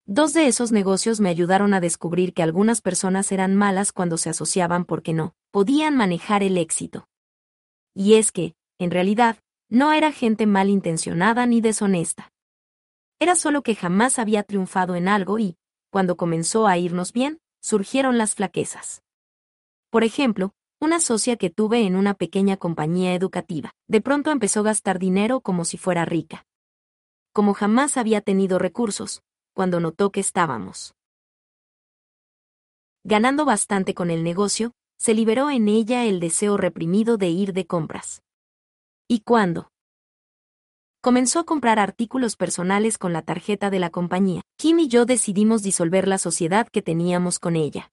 Dos 0.05 0.33
de 0.33 0.47
esos 0.47 0.71
negocios 0.71 1.19
me 1.19 1.29
ayudaron 1.29 1.73
a 1.73 1.81
descubrir 1.81 2.33
que 2.33 2.43
algunas 2.43 2.81
personas 2.81 3.31
eran 3.31 3.55
malas 3.55 3.91
cuando 3.91 4.17
se 4.17 4.29
asociaban 4.29 4.85
porque 4.85 5.13
no 5.13 5.33
podían 5.51 5.97
manejar 5.97 6.43
el 6.43 6.57
éxito. 6.57 7.07
Y 7.95 8.15
es 8.15 8.31
que, 8.31 8.55
en 8.77 8.91
realidad, 8.91 9.37
no 9.75 9.91
era 9.91 10.13
gente 10.13 10.45
malintencionada 10.45 11.45
ni 11.45 11.59
deshonesta. 11.59 12.31
Era 13.19 13.35
solo 13.35 13.61
que 13.61 13.75
jamás 13.75 14.19
había 14.19 14.43
triunfado 14.43 14.95
en 14.95 15.09
algo 15.09 15.37
y, 15.37 15.57
cuando 15.91 16.15
comenzó 16.15 16.65
a 16.65 16.77
irnos 16.77 17.11
bien, 17.11 17.41
surgieron 17.59 18.17
las 18.17 18.35
flaquezas. 18.35 19.03
Por 19.89 20.05
ejemplo, 20.05 20.53
una 20.79 21.01
socia 21.01 21.35
que 21.35 21.49
tuve 21.49 21.85
en 21.85 21.97
una 21.97 22.13
pequeña 22.13 22.55
compañía 22.55 23.15
educativa, 23.15 23.73
de 23.89 23.99
pronto 23.99 24.31
empezó 24.31 24.61
a 24.61 24.63
gastar 24.63 24.97
dinero 24.97 25.41
como 25.41 25.65
si 25.65 25.77
fuera 25.77 26.05
rica. 26.05 26.45
Como 27.33 27.53
jamás 27.53 27.97
había 27.97 28.21
tenido 28.21 28.59
recursos, 28.59 29.23
cuando 29.53 29.81
notó 29.81 30.09
que 30.09 30.21
estábamos 30.21 30.95
ganando 33.03 33.43
bastante 33.43 33.93
con 33.93 34.09
el 34.09 34.23
negocio, 34.23 34.71
se 34.97 35.13
liberó 35.13 35.49
en 35.49 35.67
ella 35.67 36.05
el 36.05 36.21
deseo 36.21 36.55
reprimido 36.55 37.17
de 37.17 37.27
ir 37.27 37.51
de 37.51 37.67
compras. 37.67 38.24
¿Y 39.07 39.19
cuándo? 39.19 39.71
Comenzó 40.99 41.39
a 41.39 41.43
comprar 41.43 41.77
artículos 41.77 42.35
personales 42.35 42.97
con 42.97 43.13
la 43.13 43.21
tarjeta 43.21 43.69
de 43.69 43.77
la 43.77 43.91
compañía. 43.91 44.41
Kim 44.57 44.79
y 44.79 44.87
yo 44.87 45.05
decidimos 45.05 45.61
disolver 45.61 46.07
la 46.07 46.17
sociedad 46.17 46.67
que 46.67 46.81
teníamos 46.81 47.37
con 47.37 47.55
ella. 47.55 47.91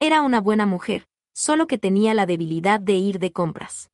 Era 0.00 0.22
una 0.22 0.40
buena 0.40 0.64
mujer, 0.64 1.04
solo 1.34 1.66
que 1.66 1.76
tenía 1.76 2.14
la 2.14 2.24
debilidad 2.24 2.80
de 2.80 2.94
ir 2.94 3.18
de 3.18 3.32
compras. 3.32 3.90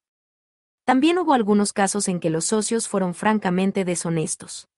También 0.85 1.19
hubo 1.19 1.35
algunos 1.35 1.73
casos 1.73 2.07
en 2.07 2.21
que 2.21 2.31
los 2.31 2.45
socios 2.45 2.87
fueron 2.87 3.15
francamente 3.15 3.85
deshonestos. 3.85 4.69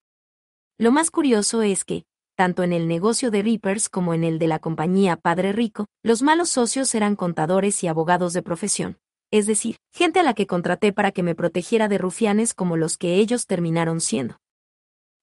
Lo 0.79 0.91
más 0.91 1.11
curioso 1.11 1.61
es 1.61 1.85
que, 1.85 2.07
tanto 2.35 2.63
en 2.63 2.73
el 2.73 2.89
negocio 2.89 3.31
de 3.31 3.43
Reapers 3.43 3.91
como 3.91 4.15
en 4.15 4.25
el 4.25 4.39
de 4.39 4.47
la 4.47 4.59
compañía 4.59 5.17
Padre 5.17 5.53
Rico, 5.53 5.85
los 6.03 6.23
malos 6.23 6.49
socios 6.49 6.95
eran 6.95 7.15
contadores 7.15 7.85
y 7.85 7.89
abogados 7.89 8.33
de 8.33 8.43
profesión, 8.43 8.99
es 9.33 9.47
decir, 9.47 9.79
gente 9.91 10.21
a 10.21 10.23
la 10.23 10.35
que 10.35 10.47
contraté 10.47 10.93
para 10.93 11.11
que 11.11 11.25
me 11.25 11.35
protegiera 11.35 11.89
de 11.89 11.99
rufianes 11.99 12.55
como 12.55 12.77
los 12.77 12.99
que 12.99 13.17
ellos 13.17 13.47
terminaron 13.47 14.01
siendo. 14.01 14.37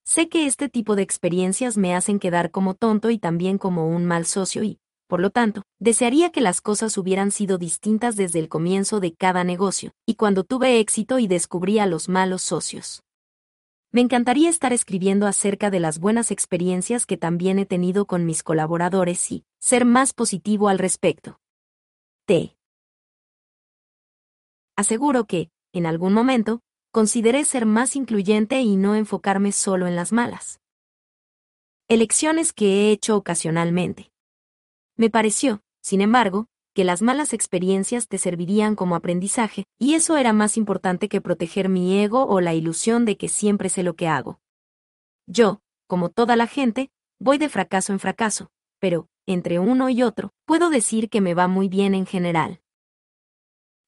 Sé 0.03 0.27
que 0.27 0.47
este 0.47 0.67
tipo 0.67 0.95
de 0.95 1.03
experiencias 1.03 1.77
me 1.77 1.95
hacen 1.95 2.19
quedar 2.19 2.49
como 2.49 2.73
tonto 2.73 3.11
y 3.11 3.19
también 3.19 3.59
como 3.59 3.87
un 3.87 4.05
mal 4.05 4.25
socio 4.25 4.63
y, 4.63 4.79
por 5.07 5.19
lo 5.19 5.29
tanto, 5.29 5.61
desearía 5.79 6.31
que 6.31 6.41
las 6.41 6.59
cosas 6.59 6.97
hubieran 6.97 7.29
sido 7.29 7.59
distintas 7.59 8.15
desde 8.15 8.39
el 8.39 8.49
comienzo 8.49 8.99
de 8.99 9.13
cada 9.13 9.43
negocio, 9.43 9.91
y 10.07 10.15
cuando 10.15 10.43
tuve 10.43 10.79
éxito 10.79 11.19
y 11.19 11.27
descubrí 11.27 11.77
a 11.77 11.85
los 11.85 12.09
malos 12.09 12.41
socios. 12.41 13.03
Me 13.91 14.01
encantaría 14.01 14.49
estar 14.49 14.73
escribiendo 14.73 15.27
acerca 15.27 15.69
de 15.69 15.79
las 15.79 15.99
buenas 15.99 16.31
experiencias 16.31 17.05
que 17.05 17.17
también 17.17 17.57
he 17.59 17.65
tenido 17.65 18.05
con 18.05 18.25
mis 18.25 18.43
colaboradores 18.43 19.31
y 19.31 19.45
ser 19.59 19.85
más 19.85 20.13
positivo 20.13 20.69
al 20.69 20.79
respecto. 20.79 21.39
T. 22.25 22.55
Aseguro 24.79 25.25
que, 25.25 25.49
en 25.73 25.85
algún 25.85 26.13
momento, 26.13 26.61
consideré 26.93 27.43
ser 27.43 27.65
más 27.65 27.97
incluyente 27.97 28.61
y 28.61 28.77
no 28.77 28.95
enfocarme 28.95 29.51
solo 29.51 29.87
en 29.87 29.97
las 29.97 30.13
malas. 30.13 30.61
Elecciones 31.89 32.53
que 32.53 32.65
he 32.65 32.91
hecho 32.93 33.17
ocasionalmente. 33.17 34.09
Me 34.95 35.09
pareció, 35.09 35.59
sin 35.81 35.99
embargo, 35.99 36.47
que 36.73 36.85
las 36.85 37.01
malas 37.01 37.33
experiencias 37.33 38.07
te 38.07 38.17
servirían 38.17 38.77
como 38.77 38.95
aprendizaje, 38.95 39.65
y 39.77 39.95
eso 39.95 40.15
era 40.15 40.31
más 40.31 40.55
importante 40.55 41.09
que 41.09 41.19
proteger 41.19 41.67
mi 41.67 41.99
ego 42.01 42.25
o 42.25 42.39
la 42.39 42.53
ilusión 42.53 43.03
de 43.03 43.17
que 43.17 43.27
siempre 43.27 43.67
sé 43.67 43.83
lo 43.83 43.97
que 43.97 44.07
hago. 44.07 44.39
Yo, 45.27 45.59
como 45.87 46.07
toda 46.07 46.37
la 46.37 46.47
gente, 46.47 46.89
voy 47.19 47.37
de 47.37 47.49
fracaso 47.49 47.91
en 47.91 47.99
fracaso, 47.99 48.49
pero, 48.79 49.09
entre 49.27 49.59
uno 49.59 49.89
y 49.89 50.03
otro, 50.03 50.31
puedo 50.45 50.69
decir 50.69 51.09
que 51.09 51.19
me 51.19 51.33
va 51.33 51.49
muy 51.49 51.67
bien 51.67 51.95
en 51.95 52.05
general. 52.05 52.61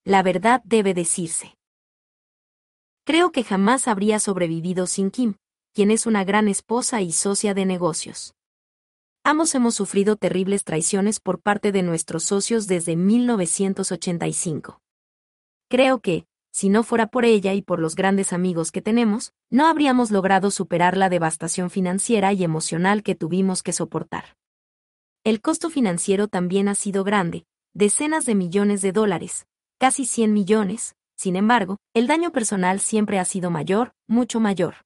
La 0.04 0.24
verdad 0.24 0.62
debe 0.64 0.94
decirse. 0.94 1.56
Creo 3.04 3.30
que 3.30 3.44
jamás 3.44 3.86
habría 3.86 4.18
sobrevivido 4.18 4.88
sin 4.88 5.12
Kim, 5.12 5.34
quien 5.72 5.92
es 5.92 6.06
una 6.06 6.24
gran 6.24 6.48
esposa 6.48 7.02
y 7.02 7.12
socia 7.12 7.54
de 7.54 7.66
negocios. 7.66 8.34
Ambos 9.22 9.54
hemos 9.54 9.76
sufrido 9.76 10.16
terribles 10.16 10.64
traiciones 10.64 11.20
por 11.20 11.40
parte 11.40 11.70
de 11.70 11.82
nuestros 11.82 12.24
socios 12.24 12.66
desde 12.66 12.96
1985. 12.96 14.80
Creo 15.68 16.00
que, 16.00 16.26
si 16.50 16.68
no 16.68 16.82
fuera 16.82 17.06
por 17.06 17.24
ella 17.24 17.54
y 17.54 17.62
por 17.62 17.78
los 17.78 17.94
grandes 17.94 18.32
amigos 18.32 18.72
que 18.72 18.82
tenemos, 18.82 19.32
no 19.50 19.68
habríamos 19.68 20.10
logrado 20.10 20.50
superar 20.50 20.96
la 20.96 21.10
devastación 21.10 21.70
financiera 21.70 22.32
y 22.32 22.42
emocional 22.42 23.04
que 23.04 23.14
tuvimos 23.14 23.62
que 23.62 23.72
soportar. 23.72 24.36
El 25.22 25.40
costo 25.40 25.70
financiero 25.70 26.26
también 26.26 26.66
ha 26.66 26.74
sido 26.74 27.04
grande, 27.04 27.46
decenas 27.72 28.26
de 28.26 28.34
millones 28.34 28.82
de 28.82 28.90
dólares, 28.90 29.46
casi 29.82 30.04
100 30.04 30.32
millones, 30.32 30.94
sin 31.16 31.34
embargo, 31.34 31.78
el 31.92 32.06
daño 32.06 32.30
personal 32.30 32.78
siempre 32.78 33.18
ha 33.18 33.24
sido 33.24 33.50
mayor, 33.50 33.94
mucho 34.06 34.38
mayor. 34.38 34.76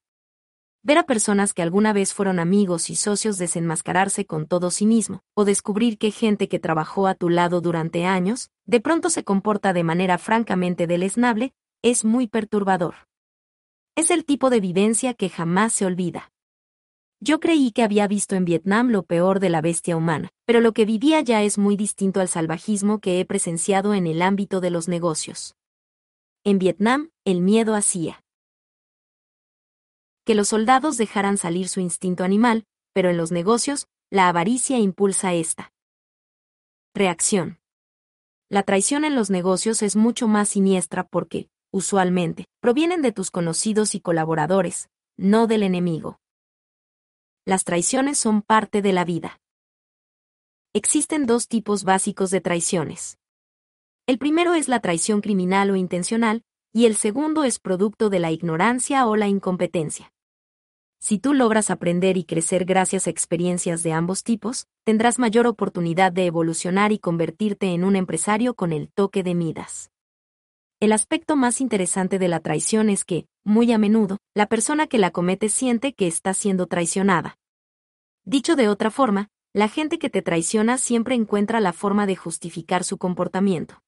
Ver 0.82 0.96
a 0.96 1.02
personas 1.02 1.52
que 1.52 1.60
alguna 1.60 1.92
vez 1.92 2.14
fueron 2.14 2.38
amigos 2.38 2.88
y 2.88 2.94
socios 2.94 3.36
desenmascararse 3.36 4.24
con 4.24 4.46
todo 4.46 4.70
sí 4.70 4.86
mismo, 4.86 5.20
o 5.34 5.44
descubrir 5.44 5.98
que 5.98 6.10
gente 6.12 6.48
que 6.48 6.58
trabajó 6.58 7.08
a 7.08 7.14
tu 7.14 7.28
lado 7.28 7.60
durante 7.60 8.06
años, 8.06 8.48
de 8.64 8.80
pronto 8.80 9.10
se 9.10 9.22
comporta 9.22 9.74
de 9.74 9.84
manera 9.84 10.16
francamente 10.16 10.86
deleznable, 10.86 11.52
es 11.82 12.06
muy 12.06 12.26
perturbador. 12.26 12.94
Es 13.96 14.10
el 14.10 14.24
tipo 14.24 14.48
de 14.48 14.60
vivencia 14.60 15.12
que 15.12 15.28
jamás 15.28 15.74
se 15.74 15.84
olvida. 15.84 16.32
Yo 17.20 17.40
creí 17.40 17.72
que 17.72 17.82
había 17.82 18.06
visto 18.06 18.34
en 18.34 18.44
Vietnam 18.44 18.90
lo 18.90 19.02
peor 19.02 19.40
de 19.40 19.48
la 19.48 19.62
bestia 19.62 19.96
humana, 19.96 20.28
pero 20.44 20.60
lo 20.60 20.72
que 20.72 20.84
vivía 20.84 21.22
ya 21.22 21.42
es 21.42 21.56
muy 21.56 21.76
distinto 21.76 22.20
al 22.20 22.28
salvajismo 22.28 23.00
que 23.00 23.20
he 23.20 23.24
presenciado 23.24 23.94
en 23.94 24.06
el 24.06 24.20
ámbito 24.20 24.60
de 24.60 24.70
los 24.70 24.86
negocios. 24.86 25.54
En 26.44 26.58
Vietnam, 26.58 27.10
el 27.24 27.40
miedo 27.40 27.74
hacía 27.74 28.22
que 30.26 30.34
los 30.34 30.48
soldados 30.48 30.96
dejaran 30.96 31.38
salir 31.38 31.68
su 31.68 31.78
instinto 31.78 32.24
animal, 32.24 32.64
pero 32.92 33.10
en 33.10 33.16
los 33.16 33.30
negocios, 33.30 33.86
la 34.10 34.28
avaricia 34.28 34.76
impulsa 34.76 35.32
esta. 35.34 35.72
Reacción. 36.94 37.60
La 38.48 38.64
traición 38.64 39.04
en 39.04 39.14
los 39.14 39.30
negocios 39.30 39.82
es 39.82 39.94
mucho 39.94 40.26
más 40.26 40.48
siniestra 40.48 41.06
porque, 41.06 41.48
usualmente, 41.72 42.46
provienen 42.60 43.02
de 43.02 43.12
tus 43.12 43.30
conocidos 43.30 43.94
y 43.94 44.00
colaboradores, 44.00 44.88
no 45.16 45.46
del 45.46 45.62
enemigo. 45.62 46.18
Las 47.48 47.62
traiciones 47.62 48.18
son 48.18 48.42
parte 48.42 48.82
de 48.82 48.92
la 48.92 49.04
vida. 49.04 49.40
Existen 50.74 51.26
dos 51.26 51.46
tipos 51.46 51.84
básicos 51.84 52.32
de 52.32 52.40
traiciones. 52.40 53.20
El 54.08 54.18
primero 54.18 54.54
es 54.54 54.66
la 54.66 54.80
traición 54.80 55.20
criminal 55.20 55.70
o 55.70 55.76
intencional, 55.76 56.42
y 56.72 56.86
el 56.86 56.96
segundo 56.96 57.44
es 57.44 57.60
producto 57.60 58.10
de 58.10 58.18
la 58.18 58.32
ignorancia 58.32 59.06
o 59.06 59.14
la 59.14 59.28
incompetencia. 59.28 60.12
Si 60.98 61.20
tú 61.20 61.34
logras 61.34 61.70
aprender 61.70 62.16
y 62.16 62.24
crecer 62.24 62.64
gracias 62.64 63.06
a 63.06 63.10
experiencias 63.10 63.84
de 63.84 63.92
ambos 63.92 64.24
tipos, 64.24 64.66
tendrás 64.82 65.20
mayor 65.20 65.46
oportunidad 65.46 66.10
de 66.10 66.26
evolucionar 66.26 66.90
y 66.90 66.98
convertirte 66.98 67.68
en 67.68 67.84
un 67.84 67.94
empresario 67.94 68.54
con 68.54 68.72
el 68.72 68.90
toque 68.90 69.22
de 69.22 69.36
Midas. 69.36 69.92
El 70.86 70.92
aspecto 70.92 71.34
más 71.34 71.60
interesante 71.60 72.20
de 72.20 72.28
la 72.28 72.38
traición 72.38 72.90
es 72.90 73.04
que, 73.04 73.26
muy 73.44 73.72
a 73.72 73.76
menudo, 73.76 74.18
la 74.36 74.46
persona 74.46 74.86
que 74.86 74.98
la 74.98 75.10
comete 75.10 75.48
siente 75.48 75.94
que 75.94 76.06
está 76.06 76.32
siendo 76.32 76.68
traicionada. 76.68 77.38
Dicho 78.24 78.54
de 78.54 78.68
otra 78.68 78.92
forma, 78.92 79.26
la 79.52 79.66
gente 79.66 79.98
que 79.98 80.10
te 80.10 80.22
traiciona 80.22 80.78
siempre 80.78 81.16
encuentra 81.16 81.58
la 81.58 81.72
forma 81.72 82.06
de 82.06 82.14
justificar 82.14 82.84
su 82.84 82.98
comportamiento. 82.98 83.82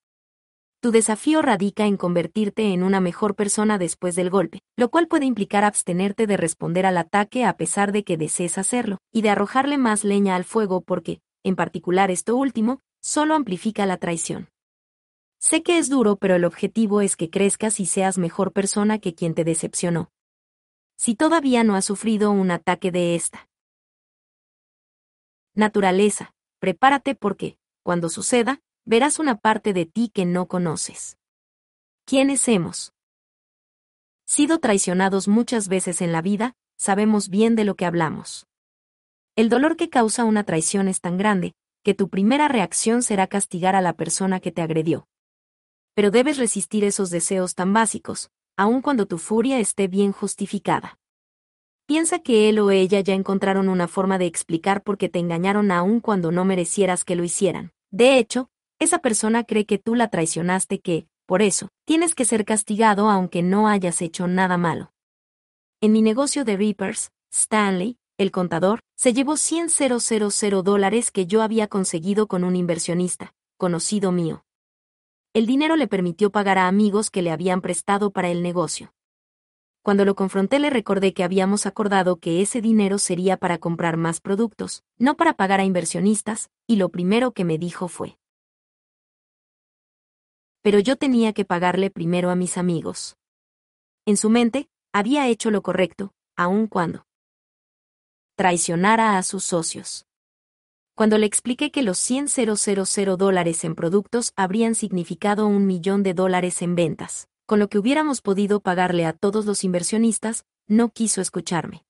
Tu 0.81 0.91
desafío 0.91 1.41
radica 1.41 1.87
en 1.87 1.97
convertirte 1.97 2.73
en 2.73 2.83
una 2.83 2.99
mejor 3.01 3.37
persona 3.37 3.79
después 3.79 4.17
del 4.17 4.29
golpe, 4.29 4.59
lo 4.77 4.89
cual 4.89 5.07
puede 5.07 5.25
implicar 5.25 5.63
abstenerte 5.63 6.27
de 6.27 6.37
responder 6.37 6.85
al 6.85 6.99
ataque 6.99 7.45
a 7.45 7.57
pesar 7.57 7.93
de 7.93 8.03
que 8.03 8.17
desees 8.17 8.59
hacerlo, 8.59 8.99
y 9.13 9.23
de 9.23 9.31
arrojarle 9.31 9.79
más 9.79 10.03
leña 10.03 10.35
al 10.35 10.43
fuego 10.43 10.81
porque, 10.81 11.21
en 11.45 11.55
particular 11.55 12.11
esto 12.11 12.35
último, 12.35 12.81
solo 13.01 13.37
amplifica 13.37 13.87
la 13.87 13.99
traición. 13.99 14.49
Sé 15.40 15.62
que 15.62 15.78
es 15.78 15.88
duro, 15.88 16.17
pero 16.17 16.35
el 16.35 16.44
objetivo 16.44 17.01
es 17.01 17.17
que 17.17 17.31
crezcas 17.31 17.81
y 17.81 17.87
seas 17.87 18.19
mejor 18.19 18.53
persona 18.53 18.99
que 18.99 19.15
quien 19.15 19.35
te 19.35 19.44
decepcionó. 19.44 20.10
Si 20.97 21.15
todavía 21.15 21.62
no 21.62 21.76
has 21.76 21.85
sufrido 21.85 22.31
un 22.31 22.51
ataque 22.51 22.90
de 22.90 23.15
esta 23.15 23.49
Naturaleza, 25.54 26.35
prepárate 26.60 27.15
porque, 27.15 27.58
cuando 27.83 28.08
suceda, 28.08 28.60
verás 28.85 29.19
una 29.19 29.38
parte 29.38 29.72
de 29.72 29.87
ti 29.87 30.08
que 30.08 30.24
no 30.24 30.47
conoces. 30.47 31.19
¿Quiénes 32.04 32.47
hemos 32.49 32.92
sido 34.24 34.60
traicionados 34.60 35.26
muchas 35.26 35.69
veces 35.69 36.01
en 36.01 36.12
la 36.12 36.22
vida, 36.22 36.54
sabemos 36.76 37.28
bien 37.28 37.56
de 37.56 37.65
lo 37.65 37.76
que 37.76 37.87
hablamos. 37.87 38.47
El 39.37 39.49
dolor 39.49 39.76
que 39.76 39.88
causa 39.88 40.24
una 40.24 40.44
traición 40.44 40.87
es 40.87 41.01
tan 41.01 41.17
grande, 41.17 41.54
que 41.83 41.94
tu 41.94 42.08
primera 42.08 42.47
reacción 42.47 43.03
será 43.03 43.26
castigar 43.26 43.74
a 43.74 43.81
la 43.81 43.94
persona 43.94 44.38
que 44.38 44.53
te 44.53 44.62
agredió. 44.62 45.08
Pero 45.99 46.13
debes 46.13 46.37
resistir 46.37 46.85
esos 46.85 47.11
deseos 47.11 47.57
tan 47.57 47.73
básicos, 47.73 48.31
aun 48.57 48.83
cuando 48.83 49.07
tu 49.07 49.19
furia 49.19 49.59
esté 49.59 49.89
bien 49.89 50.13
justificada. 50.13 50.97
Piensa 51.89 52.21
que 52.21 52.49
él 52.49 52.61
o 52.61 52.71
ella 52.71 53.01
ya 53.01 53.15
encontraron 53.15 53.69
una 53.69 53.89
forma 53.89 54.17
de 54.17 54.27
explicar 54.27 54.85
por 54.85 54.97
qué 54.97 55.09
te 55.09 55.19
engañaron 55.19 55.73
aun 55.73 55.99
cuando 55.99 56.31
no 56.31 56.45
merecieras 56.45 57.05
que 57.05 57.17
lo 57.17 57.25
hicieran. 57.25 57.73
De 57.91 58.17
hecho, 58.17 58.49
esa 58.79 59.01
persona 59.01 59.43
cree 59.43 59.67
que 59.67 59.79
tú 59.79 59.97
la 59.97 60.07
traicionaste 60.07 60.79
que, 60.79 61.09
por 61.27 61.43
eso, 61.43 61.69
tienes 61.85 62.15
que 62.15 62.25
ser 62.25 62.45
castigado 62.45 63.11
aunque 63.11 63.43
no 63.43 63.67
hayas 63.67 64.01
hecho 64.01 64.29
nada 64.29 64.57
malo. 64.57 64.93
En 65.81 65.91
mi 65.91 66.01
negocio 66.01 66.45
de 66.45 66.57
Reapers, 66.57 67.11
Stanley, 67.33 67.99
el 68.19 68.31
contador, 68.31 68.83
se 68.97 69.15
llevó 69.15 69.37
100 69.37 69.67
dólares 70.63 71.11
que 71.11 71.27
yo 71.27 71.43
había 71.43 71.67
conseguido 71.67 72.29
con 72.29 72.45
un 72.45 72.55
inversionista, 72.55 73.35
conocido 73.57 74.13
mío. 74.13 74.45
El 75.35 75.47
dinero 75.47 75.77
le 75.77 75.87
permitió 75.87 76.31
pagar 76.31 76.59
a 76.59 76.69
amigos 76.69 77.11
que 77.11 77.23
le 77.23 77.31
habían 77.31 77.61
prestado 77.61 78.11
para 78.11 78.31
el 78.31 78.43
negocio. 78.43 78.94
Cuando 79.83 80.05
lo 80.05 80.15
confronté 80.15 80.59
le 80.59 80.71
recordé 80.71 81.12
que 81.12 81.23
habíamos 81.23 81.67
acordado 81.67 82.17
que 82.17 82.43
ese 82.43 82.61
dinero 82.61 82.99
sería 82.99 83.37
para 83.37 83.59
comprar 83.59 83.97
más 83.97 84.21
productos, 84.21 84.85
no 84.99 85.17
para 85.17 85.35
pagar 85.35 85.61
a 85.61 85.65
inversionistas, 85.65 86.51
y 86.67 86.77
lo 86.77 86.89
primero 86.89 87.33
que 87.33 87.44
me 87.44 87.59
dijo 87.59 87.89
fue. 87.89 88.19
Pero 90.62 90.78
yo 90.78 90.97
tenía 90.97 91.33
que 91.33 91.44
pagarle 91.44 91.91
primero 91.91 92.31
a 92.31 92.35
mis 92.35 92.59
amigos. 92.59 93.17
En 94.07 94.17
su 94.17 94.31
mente, 94.31 94.69
había 94.93 95.28
hecho 95.28 95.51
lo 95.51 95.62
correcto, 95.62 96.12
aun 96.37 96.67
cuando 96.67 97.07
traicionara 98.35 99.19
a 99.19 99.23
sus 99.23 99.44
socios. 99.44 100.08
Cuando 100.99 101.17
le 101.17 101.27
expliqué 101.27 101.71
que 101.71 101.85
los 101.85 101.97
100 101.97 102.27
dólares 103.17 103.63
en 103.63 103.77
productos 103.77 104.33
habrían 104.35 104.75
significado 104.75 105.47
un 105.47 105.65
millón 105.65 106.03
de 106.03 106.13
dólares 106.13 106.61
en 106.61 106.75
ventas, 106.75 107.29
con 107.47 107.61
lo 107.61 107.69
que 107.69 107.79
hubiéramos 107.79 108.21
podido 108.21 108.59
pagarle 108.59 109.07
a 109.07 109.13
todos 109.13 109.47
los 109.47 109.63
inversionistas, 109.63 110.45
no 110.67 110.89
quiso 110.89 111.21
escucharme. 111.21 111.85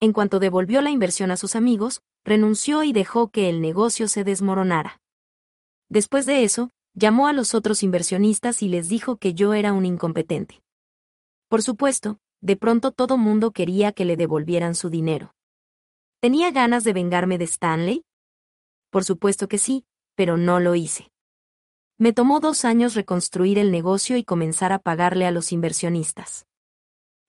En 0.00 0.12
cuanto 0.12 0.40
devolvió 0.40 0.80
la 0.80 0.90
inversión 0.90 1.30
a 1.30 1.36
sus 1.36 1.54
amigos, 1.54 2.02
renunció 2.24 2.82
y 2.82 2.92
dejó 2.92 3.28
que 3.28 3.48
el 3.48 3.60
negocio 3.60 4.08
se 4.08 4.24
desmoronara. 4.24 5.00
Después 5.88 6.26
de 6.26 6.42
eso, 6.42 6.70
llamó 6.94 7.28
a 7.28 7.32
los 7.32 7.54
otros 7.54 7.84
inversionistas 7.84 8.60
y 8.60 8.68
les 8.68 8.88
dijo 8.88 9.18
que 9.18 9.34
yo 9.34 9.54
era 9.54 9.72
un 9.72 9.86
incompetente. 9.86 10.64
Por 11.48 11.62
supuesto, 11.62 12.18
de 12.40 12.56
pronto 12.56 12.90
todo 12.90 13.18
mundo 13.18 13.52
quería 13.52 13.92
que 13.92 14.04
le 14.04 14.16
devolvieran 14.16 14.74
su 14.74 14.90
dinero. 14.90 15.32
¿Tenía 16.18 16.50
ganas 16.50 16.82
de 16.82 16.92
vengarme 16.92 17.38
de 17.38 17.44
Stanley? 17.44 18.02
Por 18.96 19.04
supuesto 19.04 19.46
que 19.46 19.58
sí, 19.58 19.84
pero 20.14 20.38
no 20.38 20.58
lo 20.58 20.74
hice. 20.74 21.12
Me 21.98 22.14
tomó 22.14 22.40
dos 22.40 22.64
años 22.64 22.94
reconstruir 22.94 23.58
el 23.58 23.70
negocio 23.70 24.16
y 24.16 24.24
comenzar 24.24 24.72
a 24.72 24.78
pagarle 24.78 25.26
a 25.26 25.30
los 25.30 25.52
inversionistas. 25.52 26.46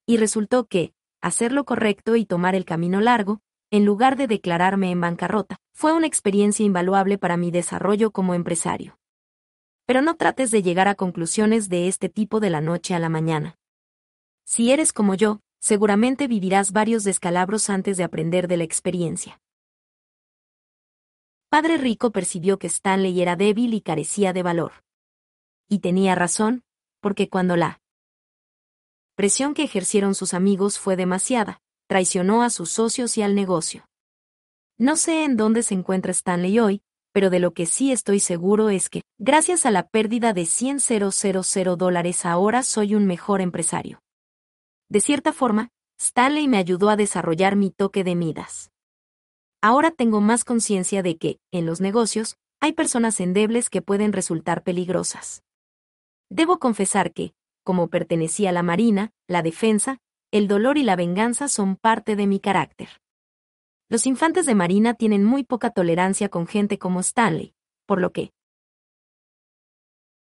Y 0.06 0.16
resultó 0.16 0.64
que, 0.64 0.94
hacer 1.20 1.52
lo 1.52 1.66
correcto 1.66 2.16
y 2.16 2.24
tomar 2.24 2.54
el 2.54 2.64
camino 2.64 3.02
largo, 3.02 3.42
en 3.70 3.84
lugar 3.84 4.16
de 4.16 4.28
declararme 4.28 4.90
en 4.90 5.02
bancarrota, 5.02 5.58
fue 5.74 5.92
una 5.92 6.06
experiencia 6.06 6.64
invaluable 6.64 7.18
para 7.18 7.36
mi 7.36 7.50
desarrollo 7.50 8.12
como 8.12 8.32
empresario. 8.32 8.98
Pero 9.84 10.00
no 10.00 10.16
trates 10.16 10.50
de 10.50 10.62
llegar 10.62 10.88
a 10.88 10.94
conclusiones 10.94 11.68
de 11.68 11.86
este 11.86 12.08
tipo 12.08 12.40
de 12.40 12.48
la 12.48 12.62
noche 12.62 12.94
a 12.94 12.98
la 12.98 13.10
mañana. 13.10 13.58
Si 14.46 14.72
eres 14.72 14.94
como 14.94 15.14
yo, 15.14 15.40
seguramente 15.60 16.28
vivirás 16.28 16.72
varios 16.72 17.04
descalabros 17.04 17.68
antes 17.68 17.98
de 17.98 18.04
aprender 18.04 18.48
de 18.48 18.56
la 18.56 18.64
experiencia. 18.64 19.38
Padre 21.50 21.78
Rico 21.78 22.12
percibió 22.12 22.58
que 22.58 22.66
Stanley 22.66 23.22
era 23.22 23.34
débil 23.34 23.72
y 23.72 23.80
carecía 23.80 24.34
de 24.34 24.42
valor. 24.42 24.84
Y 25.66 25.78
tenía 25.78 26.14
razón, 26.14 26.62
porque 27.00 27.30
cuando 27.30 27.56
la 27.56 27.80
presión 29.14 29.54
que 29.54 29.62
ejercieron 29.62 30.14
sus 30.14 30.34
amigos 30.34 30.78
fue 30.78 30.94
demasiada, 30.94 31.62
traicionó 31.86 32.42
a 32.42 32.50
sus 32.50 32.70
socios 32.70 33.16
y 33.16 33.22
al 33.22 33.34
negocio. 33.34 33.88
No 34.76 34.96
sé 34.96 35.24
en 35.24 35.38
dónde 35.38 35.62
se 35.62 35.74
encuentra 35.74 36.12
Stanley 36.12 36.58
hoy, 36.60 36.82
pero 37.12 37.30
de 37.30 37.40
lo 37.40 37.54
que 37.54 37.64
sí 37.64 37.92
estoy 37.92 38.20
seguro 38.20 38.68
es 38.68 38.90
que, 38.90 39.00
gracias 39.18 39.64
a 39.64 39.70
la 39.70 39.88
pérdida 39.88 40.34
de 40.34 40.44
100 40.44 40.78
dólares 41.78 42.26
ahora 42.26 42.62
soy 42.62 42.94
un 42.94 43.06
mejor 43.06 43.40
empresario. 43.40 44.00
De 44.90 45.00
cierta 45.00 45.32
forma, 45.32 45.70
Stanley 45.98 46.46
me 46.46 46.58
ayudó 46.58 46.90
a 46.90 46.96
desarrollar 46.96 47.56
mi 47.56 47.70
toque 47.70 48.04
de 48.04 48.14
Midas. 48.14 48.70
Ahora 49.60 49.90
tengo 49.90 50.20
más 50.20 50.44
conciencia 50.44 51.02
de 51.02 51.16
que, 51.16 51.40
en 51.50 51.66
los 51.66 51.80
negocios, 51.80 52.36
hay 52.60 52.72
personas 52.72 53.18
endebles 53.18 53.70
que 53.70 53.82
pueden 53.82 54.12
resultar 54.12 54.62
peligrosas. 54.62 55.42
Debo 56.30 56.58
confesar 56.58 57.12
que, 57.12 57.34
como 57.64 57.88
pertenecía 57.88 58.50
a 58.50 58.52
la 58.52 58.62
Marina, 58.62 59.10
la 59.26 59.42
defensa, 59.42 59.98
el 60.30 60.46
dolor 60.46 60.78
y 60.78 60.84
la 60.84 60.94
venganza 60.94 61.48
son 61.48 61.74
parte 61.76 62.14
de 62.14 62.26
mi 62.26 62.38
carácter. 62.38 62.88
Los 63.88 64.06
infantes 64.06 64.46
de 64.46 64.54
Marina 64.54 64.94
tienen 64.94 65.24
muy 65.24 65.42
poca 65.42 65.70
tolerancia 65.70 66.28
con 66.28 66.46
gente 66.46 66.78
como 66.78 67.00
Stanley, 67.00 67.54
por 67.86 68.00
lo 68.00 68.12
que 68.12 68.30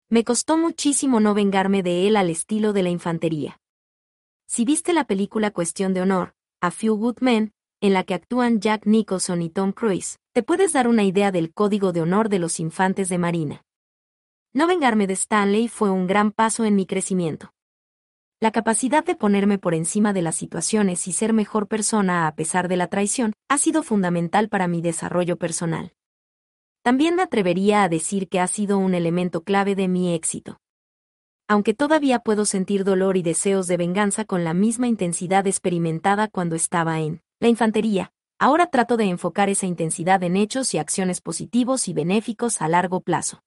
me 0.10 0.24
costó 0.24 0.58
muchísimo 0.58 1.19
no 1.19 1.33
vengarme 1.33 1.82
de 1.82 2.08
él 2.08 2.17
al 2.17 2.30
estilo 2.30 2.72
de 2.72 2.83
la 2.83 2.90
infantería. 2.90 3.60
Si 4.46 4.64
viste 4.64 4.94
la 4.94 5.06
película 5.06 5.49
Cuestión 5.49 5.94
de 5.96 6.01
Honor, 6.01 6.35
A 6.62 6.69
Few 6.69 6.96
Good 6.96 7.19
Men, 7.22 7.53
en 7.83 7.92
la 7.92 8.06
que 8.06 8.14
actúan 8.14 8.62
Jack 8.62 8.85
Nicholson 8.85 9.42
y 9.42 9.49
Tom 9.49 9.74
Cruise, 9.74 10.17
te 10.32 10.42
puedes 10.42 10.72
dar 10.72 10.88
una 10.88 11.03
idea 11.03 11.33
del 11.33 11.53
código 11.53 11.92
de 11.92 11.99
honor 11.99 12.30
de 12.30 12.40
los 12.40 12.62
infantes 12.62 13.10
de 13.10 13.17
Marina. 13.17 13.66
No 14.53 14.67
vengarme 14.67 15.06
de 15.06 15.16
Stanley 15.16 15.67
fue 15.67 15.90
un 15.90 16.08
gran 16.08 16.32
paso 16.32 16.64
en 16.64 16.76
mi 16.76 16.85
crecimiento. 16.85 17.51
La 18.40 18.51
capacidad 18.51 19.03
de 19.03 19.16
ponerme 19.16 19.58
por 19.58 19.74
encima 19.74 20.14
de 20.14 20.22
las 20.22 20.35
situaciones 20.35 21.10
y 21.10 21.12
ser 21.12 21.33
mejor 21.33 21.67
persona 21.67 22.26
a 22.26 22.33
pesar 22.35 22.69
de 22.69 22.78
la 22.78 22.88
traición 22.88 23.33
ha 23.49 23.58
sido 23.58 23.83
fundamental 23.83 24.48
para 24.48 24.69
mi 24.69 24.82
desarrollo 24.82 25.35
personal. 25.35 25.92
También 26.83 27.16
me 27.16 27.24
atrevería 27.24 27.83
a 27.83 27.90
decir 27.90 28.30
que 28.30 28.40
ha 28.40 28.48
sido 28.48 28.78
un 28.78 28.96
elemento 28.96 29.44
clave 29.44 29.76
de 29.76 29.90
mi 29.90 30.14
éxito. 30.14 30.58
Aunque 31.49 31.74
todavía 31.74 32.19
puedo 32.19 32.46
sentir 32.46 32.85
dolor 32.85 33.17
y 33.17 33.24
deseos 33.24 33.67
de 33.67 33.76
venganza 33.76 34.24
con 34.24 34.46
la 34.46 34.53
misma 34.53 34.88
intensidad 34.88 35.48
experimentada 35.48 36.30
cuando 36.30 36.56
estaba 36.56 37.01
en 37.01 37.22
la 37.44 37.50
infantería, 37.50 38.14
ahora 38.40 38.68
trato 38.68 38.96
de 38.96 39.04
enfocar 39.04 39.50
esa 39.50 39.66
intensidad 39.66 40.24
en 40.24 40.38
hechos 40.38 40.74
y 40.74 40.78
acciones 40.78 41.20
positivos 41.20 41.90
y 41.90 41.94
benéficos 41.94 42.62
a 42.62 42.70
largo 42.70 43.02
plazo. 43.02 43.44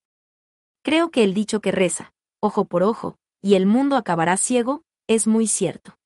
Creo 0.83 1.11
que 1.11 1.25
el 1.25 1.33
dicho 1.33 1.62
que 1.62 1.73
reza, 1.73 2.12
ojo 2.39 2.67
por 2.67 2.83
ojo, 2.83 3.17
y 3.41 3.55
el 3.55 3.65
mundo 3.65 3.97
acabará 3.97 4.37
ciego, 4.37 4.83
es 5.07 5.27
muy 5.27 5.47
cierto. 5.47 5.97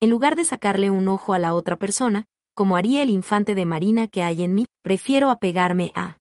En 0.00 0.08
lugar 0.08 0.36
de 0.36 0.46
sacarle 0.46 0.88
un 0.88 1.06
ojo 1.06 1.34
a 1.34 1.38
la 1.38 1.52
otra 1.54 1.76
persona, 1.76 2.24
como 2.54 2.78
haría 2.78 3.02
el 3.02 3.10
infante 3.10 3.54
de 3.54 3.66
marina 3.66 4.08
que 4.08 4.22
hay 4.22 4.42
en 4.42 4.54
mí, 4.54 4.64
prefiero 4.80 5.28
apegarme 5.28 5.92
a. 5.94 6.16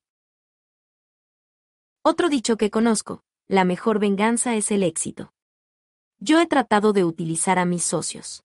Otro 2.03 2.27
dicho 2.27 2.57
que 2.57 2.69
conozco, 2.69 3.23
la 3.47 3.63
mejor 3.63 3.99
venganza 3.99 4.57
es 4.57 4.71
el 4.71 4.83
éxito. 4.83 5.31
Yo 6.19 6.41
he 6.41 6.47
tratado 6.47 6.91
de 6.91 7.05
utilizar 7.05 7.59
a 7.59 7.65
mis 7.65 7.85
socios 7.85 8.43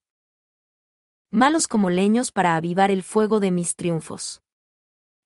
malos 1.31 1.67
como 1.67 1.91
leños 1.91 2.31
para 2.31 2.57
avivar 2.57 2.91
el 2.91 3.03
fuego 3.03 3.41
de 3.41 3.51
mis 3.51 3.75
triunfos. 3.75 4.43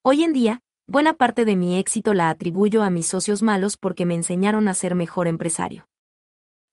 Hoy 0.03 0.25
en 0.25 0.33
día, 0.33 0.63
buena 0.87 1.15
parte 1.15 1.45
de 1.45 1.57
mi 1.57 1.79
éxito 1.79 2.15
la 2.15 2.31
atribuyo 2.31 2.83
a 2.83 2.91
mis 2.91 3.07
socios 3.07 3.43
malos 3.43 3.77
porque 3.77 4.07
me 4.07 4.15
enseñaron 4.15 4.69
a 4.69 4.75
ser 4.75 4.95
mejor 4.95 5.29
empresario. 5.29 5.87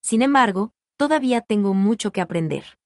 Sin 0.01 0.21
embargo, 0.21 0.71
todavía 0.95 1.41
tengo 1.41 1.73
mucho 1.73 2.11
que 2.11 2.21
aprender. 2.21 2.77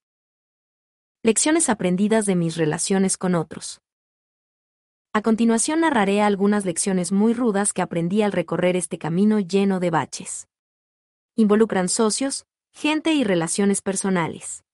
Lecciones 1.22 1.68
aprendidas 1.68 2.26
de 2.26 2.34
mis 2.34 2.56
relaciones 2.56 3.16
con 3.16 3.36
otros. 3.36 3.80
A 5.12 5.22
continuación 5.22 5.80
narraré 5.80 6.22
algunas 6.22 6.64
lecciones 6.64 7.12
muy 7.12 7.34
rudas 7.34 7.72
que 7.72 7.82
aprendí 7.82 8.22
al 8.22 8.32
recorrer 8.32 8.76
este 8.76 8.98
camino 8.98 9.38
lleno 9.38 9.78
de 9.78 9.90
baches. 9.90 10.48
Involucran 11.36 11.88
socios, 11.88 12.46
gente 12.72 13.12
y 13.12 13.22
relaciones 13.22 13.82
personales. 13.82 14.64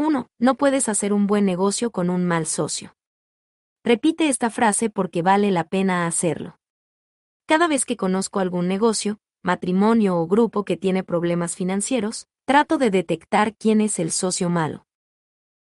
1. 0.00 0.30
No 0.38 0.54
puedes 0.54 0.88
hacer 0.88 1.12
un 1.12 1.26
buen 1.26 1.44
negocio 1.44 1.90
con 1.90 2.08
un 2.08 2.24
mal 2.24 2.46
socio. 2.46 2.94
Repite 3.84 4.28
esta 4.28 4.48
frase 4.48 4.88
porque 4.88 5.20
vale 5.20 5.50
la 5.50 5.64
pena 5.64 6.06
hacerlo. 6.06 6.58
Cada 7.46 7.68
vez 7.68 7.84
que 7.84 7.98
conozco 7.98 8.40
algún 8.40 8.66
negocio, 8.66 9.18
matrimonio 9.42 10.16
o 10.16 10.26
grupo 10.26 10.64
que 10.64 10.78
tiene 10.78 11.04
problemas 11.04 11.54
financieros, 11.54 12.28
trato 12.46 12.78
de 12.78 12.90
detectar 12.90 13.54
quién 13.54 13.82
es 13.82 13.98
el 13.98 14.10
socio 14.10 14.48
malo. 14.48 14.86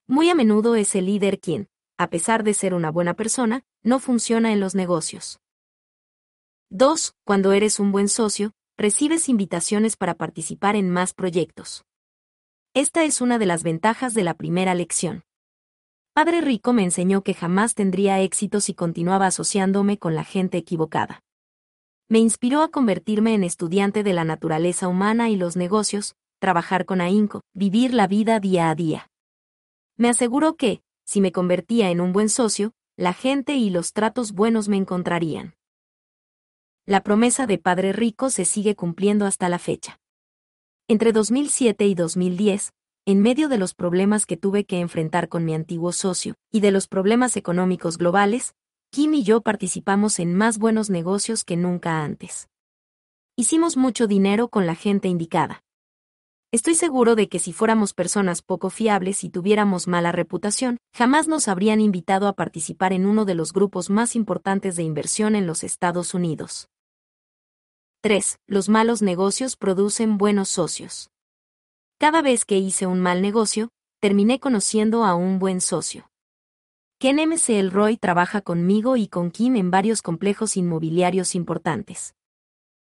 Muy 0.05 0.29
a 0.29 0.35
menudo 0.35 0.75
es 0.75 0.95
el 0.95 1.05
líder 1.05 1.39
quien, 1.39 1.69
a 1.97 2.09
pesar 2.09 2.43
de 2.43 2.53
ser 2.53 2.73
una 2.73 2.91
buena 2.91 3.13
persona, 3.13 3.63
no 3.83 3.99
funciona 3.99 4.51
en 4.51 4.59
los 4.59 4.75
negocios. 4.75 5.39
2. 6.71 7.13
Cuando 7.23 7.53
eres 7.53 7.79
un 7.79 7.93
buen 7.93 8.09
socio, 8.09 8.51
recibes 8.77 9.29
invitaciones 9.29 9.95
para 9.95 10.15
participar 10.15 10.75
en 10.75 10.89
más 10.89 11.13
proyectos. 11.13 11.85
Esta 12.75 13.05
es 13.05 13.21
una 13.21 13.39
de 13.39 13.45
las 13.45 13.63
ventajas 13.63 14.13
de 14.13 14.25
la 14.25 14.33
primera 14.33 14.75
lección. 14.75 15.23
Padre 16.13 16.41
Rico 16.41 16.73
me 16.73 16.83
enseñó 16.83 17.23
que 17.23 17.33
jamás 17.33 17.73
tendría 17.73 18.19
éxito 18.19 18.59
si 18.59 18.73
continuaba 18.73 19.27
asociándome 19.27 19.97
con 19.97 20.13
la 20.13 20.25
gente 20.25 20.57
equivocada. 20.57 21.21
Me 22.09 22.19
inspiró 22.19 22.61
a 22.61 22.71
convertirme 22.71 23.33
en 23.33 23.45
estudiante 23.45 24.03
de 24.03 24.11
la 24.11 24.25
naturaleza 24.25 24.89
humana 24.89 25.29
y 25.29 25.37
los 25.37 25.55
negocios, 25.55 26.15
trabajar 26.39 26.83
con 26.83 26.99
ahínco, 26.99 27.43
vivir 27.53 27.93
la 27.93 28.07
vida 28.07 28.41
día 28.41 28.69
a 28.69 28.75
día. 28.75 29.09
Me 29.95 30.09
aseguró 30.09 30.57
que, 30.57 30.81
si 31.05 31.21
me 31.21 31.31
convertía 31.31 31.91
en 31.91 32.01
un 32.01 32.11
buen 32.11 32.27
socio, 32.27 32.73
la 32.97 33.13
gente 33.13 33.55
y 33.55 33.69
los 33.69 33.93
tratos 33.93 34.33
buenos 34.33 34.67
me 34.67 34.75
encontrarían. 34.75 35.55
La 36.85 37.03
promesa 37.03 37.47
de 37.47 37.57
Padre 37.57 37.93
Rico 37.93 38.29
se 38.29 38.43
sigue 38.43 38.75
cumpliendo 38.75 39.25
hasta 39.25 39.47
la 39.47 39.59
fecha. 39.59 39.97
Entre 40.87 41.13
2007 41.13 41.87
y 41.87 41.95
2010, 41.95 42.71
en 43.07 43.19
medio 43.19 43.49
de 43.49 43.57
los 43.57 43.73
problemas 43.73 44.27
que 44.27 44.37
tuve 44.37 44.65
que 44.65 44.79
enfrentar 44.79 45.29
con 45.29 45.43
mi 45.43 45.55
antiguo 45.55 45.91
socio, 45.91 46.35
y 46.51 46.59
de 46.59 46.69
los 46.69 46.87
problemas 46.87 47.37
económicos 47.37 47.97
globales, 47.97 48.53
Kim 48.91 49.15
y 49.15 49.23
yo 49.23 49.41
participamos 49.41 50.19
en 50.19 50.35
más 50.35 50.59
buenos 50.59 50.91
negocios 50.91 51.43
que 51.43 51.57
nunca 51.57 52.03
antes. 52.03 52.49
Hicimos 53.35 53.77
mucho 53.77 54.05
dinero 54.05 54.47
con 54.49 54.67
la 54.67 54.75
gente 54.75 55.07
indicada. 55.07 55.63
Estoy 56.51 56.75
seguro 56.75 57.15
de 57.15 57.29
que 57.29 57.39
si 57.39 57.51
fuéramos 57.51 57.95
personas 57.95 58.43
poco 58.43 58.69
fiables 58.69 59.23
y 59.23 59.31
tuviéramos 59.31 59.87
mala 59.87 60.11
reputación, 60.11 60.77
jamás 60.93 61.27
nos 61.27 61.47
habrían 61.47 61.81
invitado 61.81 62.27
a 62.27 62.33
participar 62.33 62.93
en 62.93 63.07
uno 63.07 63.25
de 63.25 63.33
los 63.33 63.53
grupos 63.53 63.89
más 63.89 64.15
importantes 64.15 64.75
de 64.75 64.83
inversión 64.83 65.35
en 65.35 65.47
los 65.47 65.63
Estados 65.63 66.13
Unidos. 66.13 66.69
3. 68.05 68.37
Los 68.45 68.69
malos 68.69 69.01
negocios 69.01 69.55
producen 69.55 70.19
buenos 70.19 70.49
socios. 70.49 71.09
Cada 71.97 72.21
vez 72.21 72.45
que 72.45 72.59
hice 72.59 72.85
un 72.85 72.99
mal 72.99 73.19
negocio, 73.23 73.71
terminé 73.99 74.39
conociendo 74.39 75.05
a 75.05 75.15
un 75.15 75.39
buen 75.39 75.59
socio. 75.59 76.11
Ken 76.99 77.15
MC 77.15 77.57
Elroy 77.57 77.97
trabaja 77.97 78.41
conmigo 78.41 78.95
y 78.95 79.07
con 79.07 79.31
Kim 79.31 79.55
en 79.55 79.71
varios 79.71 80.03
complejos 80.03 80.55
inmobiliarios 80.55 81.33
importantes. 81.33 82.13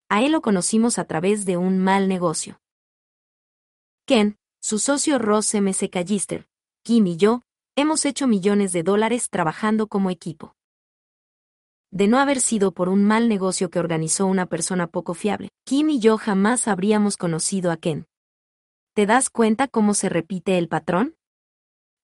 A 0.08 0.24
él 0.24 0.31
lo 0.31 0.42
conocimos 0.42 0.97
a 0.97 1.03
través 1.03 1.44
de 1.44 1.58
un 1.58 1.77
mal 1.79 2.08
negocio. 2.08 2.61
Ken, 4.06 4.38
su 4.61 4.79
socio 4.79 5.19
Ross 5.19 5.53
MC 5.53 5.90
Callister, 5.90 6.47
Kim 6.83 7.06
y 7.06 7.17
yo, 7.17 7.42
hemos 7.76 8.06
hecho 8.06 8.27
millones 8.27 8.72
de 8.72 8.83
dólares 8.83 9.29
trabajando 9.29 9.88
como 9.88 10.10
equipo 10.10 10.56
de 11.91 12.07
no 12.07 12.19
haber 12.19 12.40
sido 12.40 12.72
por 12.72 12.88
un 12.88 13.03
mal 13.03 13.27
negocio 13.27 13.69
que 13.69 13.79
organizó 13.79 14.25
una 14.25 14.45
persona 14.45 14.88
poco 14.88 15.13
fiable, 15.13 15.49
Kim 15.65 15.90
y 15.90 15.99
yo 15.99 16.17
jamás 16.17 16.67
habríamos 16.67 17.17
conocido 17.17 17.69
a 17.69 17.77
Ken. 17.77 18.06
¿Te 18.93 19.06
das 19.06 19.29
cuenta 19.29 19.67
cómo 19.67 19.93
se 19.93 20.09
repite 20.09 20.57
el 20.57 20.69
patrón? 20.69 21.15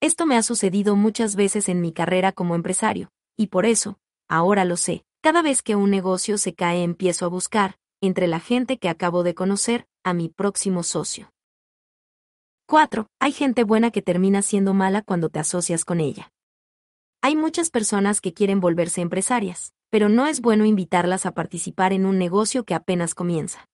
Esto 0.02 0.26
me 0.26 0.38
ha 0.38 0.44
sucedido 0.44 0.96
muchas 0.96 1.36
veces 1.36 1.70
en 1.70 1.82
mi 1.82 1.94
carrera 1.94 2.34
como 2.34 2.54
empresario, 2.54 3.10
y 3.38 3.48
por 3.48 3.66
eso, 3.66 3.98
ahora 4.28 4.66
lo 4.66 4.78
sé, 4.78 5.06
cada 5.22 5.42
vez 5.42 5.62
que 5.62 5.76
un 5.76 5.90
negocio 5.90 6.38
se 6.38 6.54
cae 6.54 6.84
empiezo 6.84 7.26
a 7.26 7.30
buscar, 7.30 7.78
entre 8.02 8.28
la 8.28 8.40
gente 8.40 8.78
que 8.78 8.90
acabo 8.90 9.24
de 9.24 9.34
conocer, 9.34 9.88
a 10.04 10.14
mi 10.14 10.30
próximo 10.30 10.84
socio. 10.84 11.32
4. 12.68 13.08
Hay 13.20 13.32
gente 13.32 13.64
buena 13.64 13.92
que 13.92 14.02
termina 14.02 14.42
siendo 14.42 14.74
mala 14.74 15.02
cuando 15.02 15.30
te 15.30 15.40
asocias 15.40 15.86
con 15.86 16.02
ella. 16.02 16.32
Hay 17.22 17.36
muchas 17.36 17.70
personas 17.70 18.22
que 18.22 18.34
quieren 18.34 18.60
volverse 18.60 19.02
empresarias, 19.02 19.74
pero 19.90 20.10
no 20.10 20.28
es 20.28 20.42
bueno 20.42 20.66
invitarlas 20.66 21.26
a 21.26 21.32
participar 21.34 21.94
en 21.94 22.06
un 22.06 22.18
negocio 22.18 22.64
que 22.64 22.74
apenas 22.74 23.16
comienza. 23.16 23.68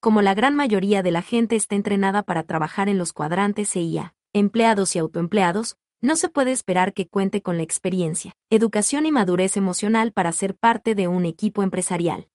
Como 0.00 0.22
la 0.22 0.34
gran 0.34 0.54
mayoría 0.54 1.02
de 1.02 1.10
la 1.10 1.22
gente 1.22 1.56
está 1.56 1.74
entrenada 1.74 2.22
para 2.22 2.44
trabajar 2.44 2.88
en 2.88 2.98
los 2.98 3.12
cuadrantes 3.12 3.74
EIA, 3.74 4.14
empleados 4.32 4.94
y 4.94 4.98
autoempleados, 4.98 5.76
no 6.00 6.14
se 6.16 6.28
puede 6.28 6.52
esperar 6.52 6.92
que 6.92 7.08
cuente 7.08 7.42
con 7.42 7.56
la 7.56 7.62
experiencia, 7.62 8.36
educación 8.50 9.06
y 9.06 9.12
madurez 9.12 9.56
emocional 9.56 10.12
para 10.12 10.30
ser 10.32 10.54
parte 10.54 10.94
de 10.94 11.08
un 11.08 11.24
equipo 11.24 11.62
empresarial. 11.62 12.28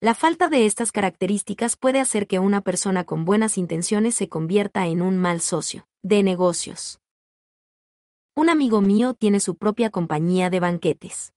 La 0.00 0.14
falta 0.14 0.48
de 0.48 0.64
estas 0.64 0.92
características 0.92 1.76
puede 1.76 1.98
hacer 1.98 2.28
que 2.28 2.38
una 2.38 2.60
persona 2.60 3.02
con 3.04 3.24
buenas 3.24 3.58
intenciones 3.58 4.14
se 4.14 4.28
convierta 4.28 4.86
en 4.86 5.02
un 5.02 5.18
mal 5.18 5.40
socio 5.40 5.88
de 6.02 6.22
negocios. 6.22 7.00
Un 8.36 8.48
amigo 8.48 8.80
mío 8.80 9.14
tiene 9.14 9.40
su 9.40 9.56
propia 9.56 9.90
compañía 9.90 10.48
de 10.50 10.60
banquetes. 10.60 11.32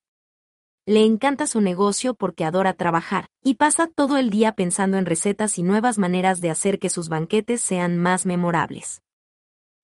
Le 0.84 1.04
encanta 1.04 1.46
su 1.46 1.60
negocio 1.60 2.14
porque 2.14 2.44
adora 2.44 2.74
trabajar, 2.74 3.26
y 3.40 3.54
pasa 3.54 3.86
todo 3.86 4.16
el 4.16 4.30
día 4.30 4.56
pensando 4.56 4.96
en 4.96 5.06
recetas 5.06 5.56
y 5.58 5.62
nuevas 5.62 5.96
maneras 5.96 6.40
de 6.40 6.50
hacer 6.50 6.80
que 6.80 6.90
sus 6.90 7.08
banquetes 7.08 7.60
sean 7.60 7.98
más 7.98 8.26
memorables. 8.26 9.00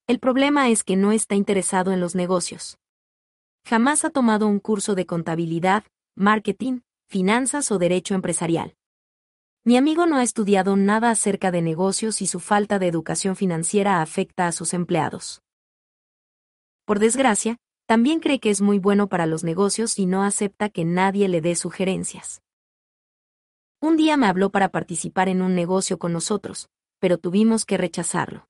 El 0.08 0.18
problema 0.18 0.70
es 0.70 0.82
que 0.82 0.96
no 0.96 1.12
está 1.12 1.36
interesado 1.36 1.92
en 1.92 2.00
los 2.00 2.16
negocios. 2.16 2.78
Jamás 3.64 4.04
ha 4.04 4.10
tomado 4.10 4.48
un 4.48 4.58
curso 4.58 4.96
de 4.96 5.06
contabilidad, 5.06 5.84
marketing, 6.16 6.80
finanzas 7.06 7.70
o 7.70 7.78
derecho 7.78 8.14
empresarial. 8.14 8.74
Mi 9.62 9.76
amigo 9.76 10.06
no 10.06 10.16
ha 10.16 10.24
estudiado 10.24 10.74
nada 10.74 11.10
acerca 11.10 11.52
de 11.52 11.62
negocios 11.62 12.22
y 12.22 12.26
su 12.26 12.40
falta 12.40 12.80
de 12.80 12.88
educación 12.88 13.36
financiera 13.36 14.02
afecta 14.02 14.48
a 14.48 14.52
sus 14.52 14.74
empleados. 14.74 15.42
Por 16.86 16.98
desgracia, 16.98 17.56
también 17.88 18.20
cree 18.20 18.38
que 18.38 18.50
es 18.50 18.60
muy 18.60 18.78
bueno 18.78 19.08
para 19.08 19.24
los 19.24 19.44
negocios 19.44 19.98
y 19.98 20.04
no 20.04 20.22
acepta 20.22 20.68
que 20.68 20.84
nadie 20.84 21.26
le 21.26 21.40
dé 21.40 21.56
sugerencias. 21.56 22.42
Un 23.80 23.96
día 23.96 24.18
me 24.18 24.26
habló 24.26 24.50
para 24.50 24.68
participar 24.68 25.30
en 25.30 25.40
un 25.40 25.54
negocio 25.54 25.98
con 25.98 26.12
nosotros, 26.12 26.68
pero 26.98 27.16
tuvimos 27.16 27.64
que 27.64 27.78
rechazarlo. 27.78 28.46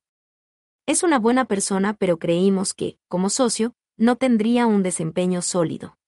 Es 0.87 1.04
una 1.04 1.21
buena 1.21 1.44
persona, 1.44 1.94
pero 1.94 2.19
creímos 2.19 2.74
que, 2.74 2.99
como 3.06 3.31
socio, 3.31 3.76
no 3.97 4.17
tendría 4.17 4.67
un 4.67 4.83
desempeño 4.83 5.40
sólido. 5.40 5.99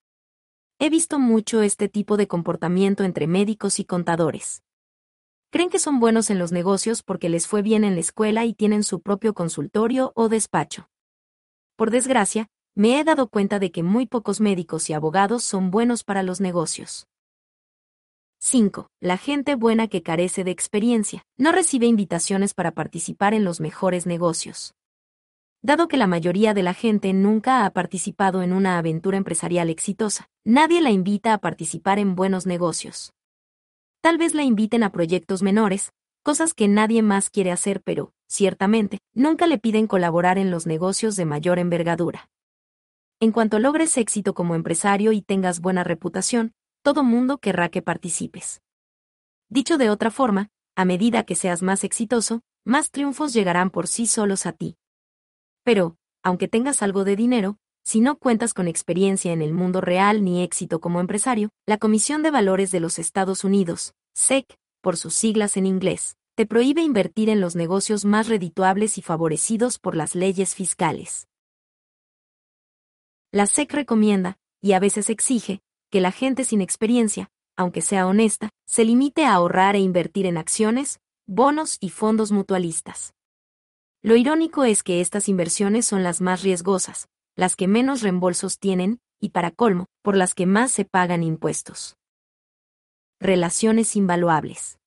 He 0.80 0.90
visto 0.90 1.20
mucho 1.20 1.62
este 1.62 1.88
tipo 1.88 2.16
de 2.16 2.26
comportamiento 2.26 3.04
entre 3.04 3.28
médicos 3.28 3.78
y 3.78 3.84
contadores. 3.84 4.64
Creen 5.50 5.70
que 5.70 5.78
son 5.78 6.00
buenos 6.00 6.30
en 6.30 6.40
los 6.40 6.50
negocios 6.50 7.04
porque 7.04 7.28
les 7.28 7.46
fue 7.46 7.62
bien 7.62 7.84
en 7.84 7.94
la 7.94 8.00
escuela 8.00 8.44
y 8.44 8.54
tienen 8.54 8.82
su 8.82 9.00
propio 9.00 9.34
consultorio 9.34 10.10
o 10.16 10.28
despacho. 10.28 10.90
Por 11.76 11.92
desgracia, 11.92 12.50
me 12.74 12.98
he 12.98 13.04
dado 13.04 13.28
cuenta 13.28 13.58
de 13.58 13.72
que 13.72 13.82
muy 13.82 14.06
pocos 14.06 14.40
médicos 14.40 14.90
y 14.90 14.92
abogados 14.92 15.44
son 15.44 15.70
buenos 15.70 16.04
para 16.04 16.22
los 16.22 16.40
negocios. 16.40 17.06
5. 18.38 18.88
La 19.00 19.18
gente 19.18 19.54
buena 19.54 19.88
que 19.88 20.02
carece 20.02 20.44
de 20.44 20.50
experiencia 20.50 21.24
no 21.36 21.52
recibe 21.52 21.86
invitaciones 21.86 22.54
para 22.54 22.72
participar 22.72 23.34
en 23.34 23.44
los 23.44 23.60
mejores 23.60 24.06
negocios. 24.06 24.74
Dado 25.62 25.88
que 25.88 25.98
la 25.98 26.06
mayoría 26.06 26.54
de 26.54 26.62
la 26.62 26.72
gente 26.72 27.12
nunca 27.12 27.66
ha 27.66 27.70
participado 27.70 28.42
en 28.42 28.54
una 28.54 28.78
aventura 28.78 29.18
empresarial 29.18 29.68
exitosa, 29.68 30.30
nadie 30.42 30.80
la 30.80 30.90
invita 30.90 31.34
a 31.34 31.38
participar 31.38 31.98
en 31.98 32.14
buenos 32.14 32.46
negocios. 32.46 33.12
Tal 34.00 34.16
vez 34.16 34.34
la 34.34 34.42
inviten 34.42 34.82
a 34.84 34.90
proyectos 34.90 35.42
menores, 35.42 35.92
cosas 36.22 36.54
que 36.54 36.66
nadie 36.66 37.02
más 37.02 37.28
quiere 37.28 37.52
hacer, 37.52 37.82
pero, 37.82 38.14
ciertamente, 38.26 39.00
nunca 39.12 39.46
le 39.46 39.58
piden 39.58 39.86
colaborar 39.86 40.38
en 40.38 40.50
los 40.50 40.66
negocios 40.66 41.14
de 41.16 41.26
mayor 41.26 41.58
envergadura. 41.58 42.30
En 43.22 43.32
cuanto 43.32 43.58
logres 43.58 43.98
éxito 43.98 44.32
como 44.32 44.54
empresario 44.54 45.12
y 45.12 45.20
tengas 45.20 45.60
buena 45.60 45.84
reputación, 45.84 46.54
todo 46.82 47.04
mundo 47.04 47.36
querrá 47.36 47.68
que 47.68 47.82
participes. 47.82 48.62
Dicho 49.50 49.76
de 49.76 49.90
otra 49.90 50.10
forma, 50.10 50.48
a 50.74 50.86
medida 50.86 51.24
que 51.24 51.34
seas 51.34 51.60
más 51.60 51.84
exitoso, 51.84 52.40
más 52.64 52.90
triunfos 52.90 53.34
llegarán 53.34 53.68
por 53.68 53.88
sí 53.88 54.06
solos 54.06 54.46
a 54.46 54.52
ti. 54.52 54.78
Pero, 55.64 55.98
aunque 56.22 56.48
tengas 56.48 56.82
algo 56.82 57.04
de 57.04 57.14
dinero, 57.14 57.58
si 57.84 58.00
no 58.00 58.16
cuentas 58.16 58.54
con 58.54 58.68
experiencia 58.68 59.32
en 59.32 59.42
el 59.42 59.52
mundo 59.52 59.82
real 59.82 60.24
ni 60.24 60.42
éxito 60.42 60.80
como 60.80 60.98
empresario, 60.98 61.50
la 61.66 61.76
Comisión 61.76 62.22
de 62.22 62.30
Valores 62.30 62.70
de 62.70 62.80
los 62.80 62.98
Estados 62.98 63.44
Unidos, 63.44 63.92
SEC, 64.14 64.56
por 64.80 64.96
sus 64.96 65.12
siglas 65.12 65.58
en 65.58 65.66
inglés, 65.66 66.16
te 66.36 66.46
prohíbe 66.46 66.80
invertir 66.80 67.28
en 67.28 67.42
los 67.42 67.54
negocios 67.54 68.06
más 68.06 68.28
redituables 68.28 68.96
y 68.96 69.02
favorecidos 69.02 69.78
por 69.78 69.94
las 69.94 70.14
leyes 70.14 70.54
fiscales. 70.54 71.26
La 73.32 73.46
SEC 73.46 73.72
recomienda, 73.72 74.38
y 74.60 74.72
a 74.72 74.80
veces 74.80 75.08
exige, 75.08 75.60
que 75.90 76.00
la 76.00 76.10
gente 76.10 76.44
sin 76.44 76.60
experiencia, 76.60 77.30
aunque 77.56 77.80
sea 77.80 78.06
honesta, 78.08 78.50
se 78.66 78.84
limite 78.84 79.24
a 79.24 79.34
ahorrar 79.34 79.76
e 79.76 79.78
invertir 79.78 80.26
en 80.26 80.36
acciones, 80.36 81.00
bonos 81.26 81.76
y 81.80 81.90
fondos 81.90 82.32
mutualistas. 82.32 83.14
Lo 84.02 84.16
irónico 84.16 84.64
es 84.64 84.82
que 84.82 85.00
estas 85.00 85.28
inversiones 85.28 85.86
son 85.86 86.02
las 86.02 86.20
más 86.20 86.42
riesgosas, 86.42 87.08
las 87.36 87.54
que 87.54 87.68
menos 87.68 88.02
reembolsos 88.02 88.58
tienen, 88.58 89.00
y 89.20 89.28
para 89.28 89.52
colmo, 89.52 89.86
por 90.02 90.16
las 90.16 90.34
que 90.34 90.46
más 90.46 90.72
se 90.72 90.84
pagan 90.84 91.22
impuestos. 91.22 91.96
Relaciones 93.20 93.94
invaluables. 93.94 94.78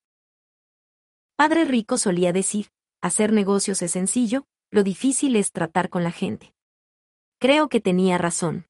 Padre 1.36 1.64
Rico 1.64 1.96
solía 1.96 2.32
decir, 2.32 2.68
hacer 3.00 3.32
negocios 3.32 3.80
es 3.82 3.92
sencillo, 3.92 4.44
lo 4.70 4.82
difícil 4.82 5.36
es 5.36 5.52
tratar 5.52 5.88
con 5.88 6.04
la 6.04 6.10
gente. 6.10 6.53
Creo 7.44 7.68
que 7.68 7.78
tenía 7.78 8.16
razón. 8.16 8.64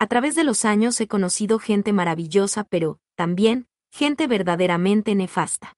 A 0.00 0.08
través 0.08 0.34
de 0.34 0.42
los 0.42 0.64
años 0.64 1.00
he 1.00 1.06
conocido 1.06 1.60
gente 1.60 1.92
maravillosa, 1.92 2.64
pero, 2.64 2.98
también, 3.14 3.68
gente 3.92 4.26
verdaderamente 4.26 5.14
nefasta. 5.14 5.72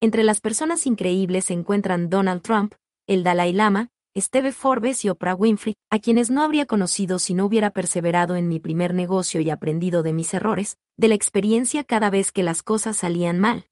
Entre 0.00 0.24
las 0.24 0.40
personas 0.40 0.84
increíbles 0.84 1.44
se 1.44 1.52
encuentran 1.52 2.10
Donald 2.10 2.42
Trump, 2.42 2.74
el 3.06 3.22
Dalai 3.22 3.52
Lama, 3.52 3.90
Steve 4.18 4.50
Forbes 4.50 5.04
y 5.04 5.10
Oprah 5.10 5.36
Winfrey, 5.36 5.76
a 5.90 6.00
quienes 6.00 6.28
no 6.28 6.42
habría 6.42 6.66
conocido 6.66 7.20
si 7.20 7.34
no 7.34 7.46
hubiera 7.46 7.70
perseverado 7.70 8.34
en 8.34 8.48
mi 8.48 8.58
primer 8.58 8.92
negocio 8.92 9.40
y 9.40 9.48
aprendido 9.48 10.02
de 10.02 10.12
mis 10.12 10.34
errores, 10.34 10.76
de 10.96 11.06
la 11.06 11.14
experiencia 11.14 11.84
cada 11.84 12.10
vez 12.10 12.32
que 12.32 12.42
las 12.42 12.64
cosas 12.64 12.96
salían 12.96 13.38
mal. 13.38 13.68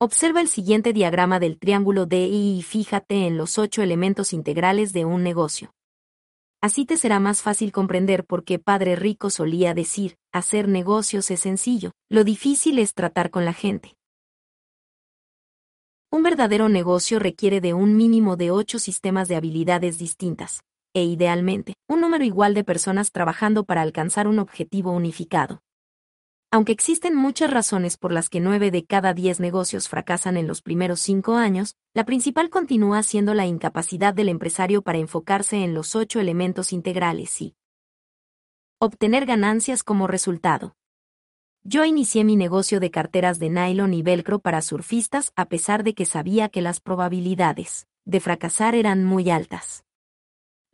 Observa 0.00 0.40
el 0.40 0.48
siguiente 0.48 0.92
diagrama 0.92 1.38
del 1.38 1.60
triángulo 1.60 2.06
DI 2.06 2.58
y 2.58 2.62
fíjate 2.62 3.28
en 3.28 3.36
los 3.36 3.56
ocho 3.56 3.82
elementos 3.82 4.32
integrales 4.32 4.92
de 4.92 5.04
un 5.04 5.22
negocio. 5.22 5.75
Así 6.66 6.84
te 6.84 6.96
será 6.96 7.20
más 7.20 7.42
fácil 7.42 7.70
comprender 7.70 8.24
por 8.24 8.42
qué 8.42 8.58
Padre 8.58 8.96
Rico 8.96 9.30
solía 9.30 9.72
decir, 9.72 10.16
hacer 10.32 10.66
negocios 10.66 11.30
es 11.30 11.38
sencillo, 11.38 11.92
lo 12.10 12.24
difícil 12.24 12.80
es 12.80 12.92
tratar 12.92 13.30
con 13.30 13.44
la 13.44 13.52
gente. 13.52 13.94
Un 16.10 16.24
verdadero 16.24 16.68
negocio 16.68 17.20
requiere 17.20 17.60
de 17.60 17.72
un 17.72 17.96
mínimo 17.96 18.34
de 18.34 18.50
ocho 18.50 18.80
sistemas 18.80 19.28
de 19.28 19.36
habilidades 19.36 19.96
distintas, 19.96 20.62
e 20.92 21.04
idealmente, 21.04 21.74
un 21.88 22.00
número 22.00 22.24
igual 22.24 22.52
de 22.52 22.64
personas 22.64 23.12
trabajando 23.12 23.62
para 23.62 23.82
alcanzar 23.82 24.26
un 24.26 24.40
objetivo 24.40 24.90
unificado. 24.90 25.60
Aunque 26.52 26.72
existen 26.72 27.14
muchas 27.14 27.50
razones 27.50 27.96
por 27.96 28.12
las 28.12 28.28
que 28.28 28.40
nueve 28.40 28.70
de 28.70 28.84
cada 28.84 29.14
diez 29.14 29.40
negocios 29.40 29.88
fracasan 29.88 30.36
en 30.36 30.46
los 30.46 30.62
primeros 30.62 31.00
cinco 31.00 31.34
años, 31.34 31.74
la 31.92 32.04
principal 32.04 32.50
continúa 32.50 33.02
siendo 33.02 33.34
la 33.34 33.46
incapacidad 33.46 34.14
del 34.14 34.28
empresario 34.28 34.82
para 34.82 34.98
enfocarse 34.98 35.64
en 35.64 35.74
los 35.74 35.96
ocho 35.96 36.20
elementos 36.20 36.72
integrales 36.72 37.40
y 37.42 37.56
obtener 38.78 39.26
ganancias 39.26 39.82
como 39.82 40.06
resultado. 40.06 40.76
Yo 41.64 41.84
inicié 41.84 42.22
mi 42.22 42.36
negocio 42.36 42.78
de 42.78 42.92
carteras 42.92 43.40
de 43.40 43.50
nylon 43.50 43.92
y 43.92 44.02
velcro 44.02 44.38
para 44.38 44.62
surfistas 44.62 45.32
a 45.34 45.46
pesar 45.46 45.82
de 45.82 45.94
que 45.94 46.06
sabía 46.06 46.48
que 46.48 46.62
las 46.62 46.78
probabilidades 46.80 47.88
de 48.04 48.20
fracasar 48.20 48.76
eran 48.76 49.04
muy 49.04 49.30
altas. 49.30 49.85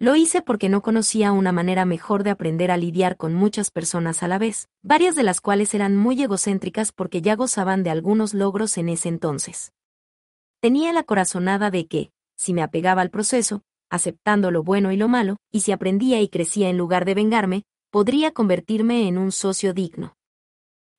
Lo 0.03 0.17
hice 0.17 0.43
porque 0.43 0.69
no 0.69 0.83
conocía 0.83 1.31
una 1.31 1.53
manera 1.53 1.85
mejor 1.85 2.25
de 2.25 2.31
aprender 2.31 2.73
a 2.73 2.77
lidiar 2.77 3.17
con 3.17 3.35
muchas 3.35 3.71
personas 3.71 4.25
a 4.25 4.27
la 4.27 4.37
vez, 4.37 4.69
varias 4.83 5.15
de 5.15 5.23
las 5.23 5.41
cuales 5.41 5.75
eran 5.75 5.97
muy 5.97 6.21
egocéntricas 6.21 6.91
porque 6.91 7.23
ya 7.23 7.37
gozaban 7.37 7.85
de 7.85 7.91
algunos 7.91 8.35
logros 8.35 8.79
en 8.79 8.89
ese 8.89 9.09
entonces. 9.09 9.73
Tenía 10.61 10.93
la 10.93 11.05
corazonada 11.05 11.71
de 11.71 11.87
que, 11.87 12.11
si 12.37 12.53
me 12.53 12.63
apegaba 12.63 13.01
al 13.01 13.11
proceso, 13.11 13.63
aceptando 13.91 14.51
lo 14.51 14.65
bueno 14.65 14.91
y 14.91 14.97
lo 14.97 15.07
malo, 15.07 15.37
y 15.53 15.61
si 15.61 15.71
aprendía 15.71 16.21
y 16.21 16.29
crecía 16.29 16.69
en 16.69 16.79
lugar 16.79 17.05
de 17.05 17.15
vengarme, 17.15 17.63
podría 17.93 18.33
convertirme 18.33 19.07
en 19.07 19.19
un 19.19 19.31
socio 19.31 19.73
digno. 19.73 20.17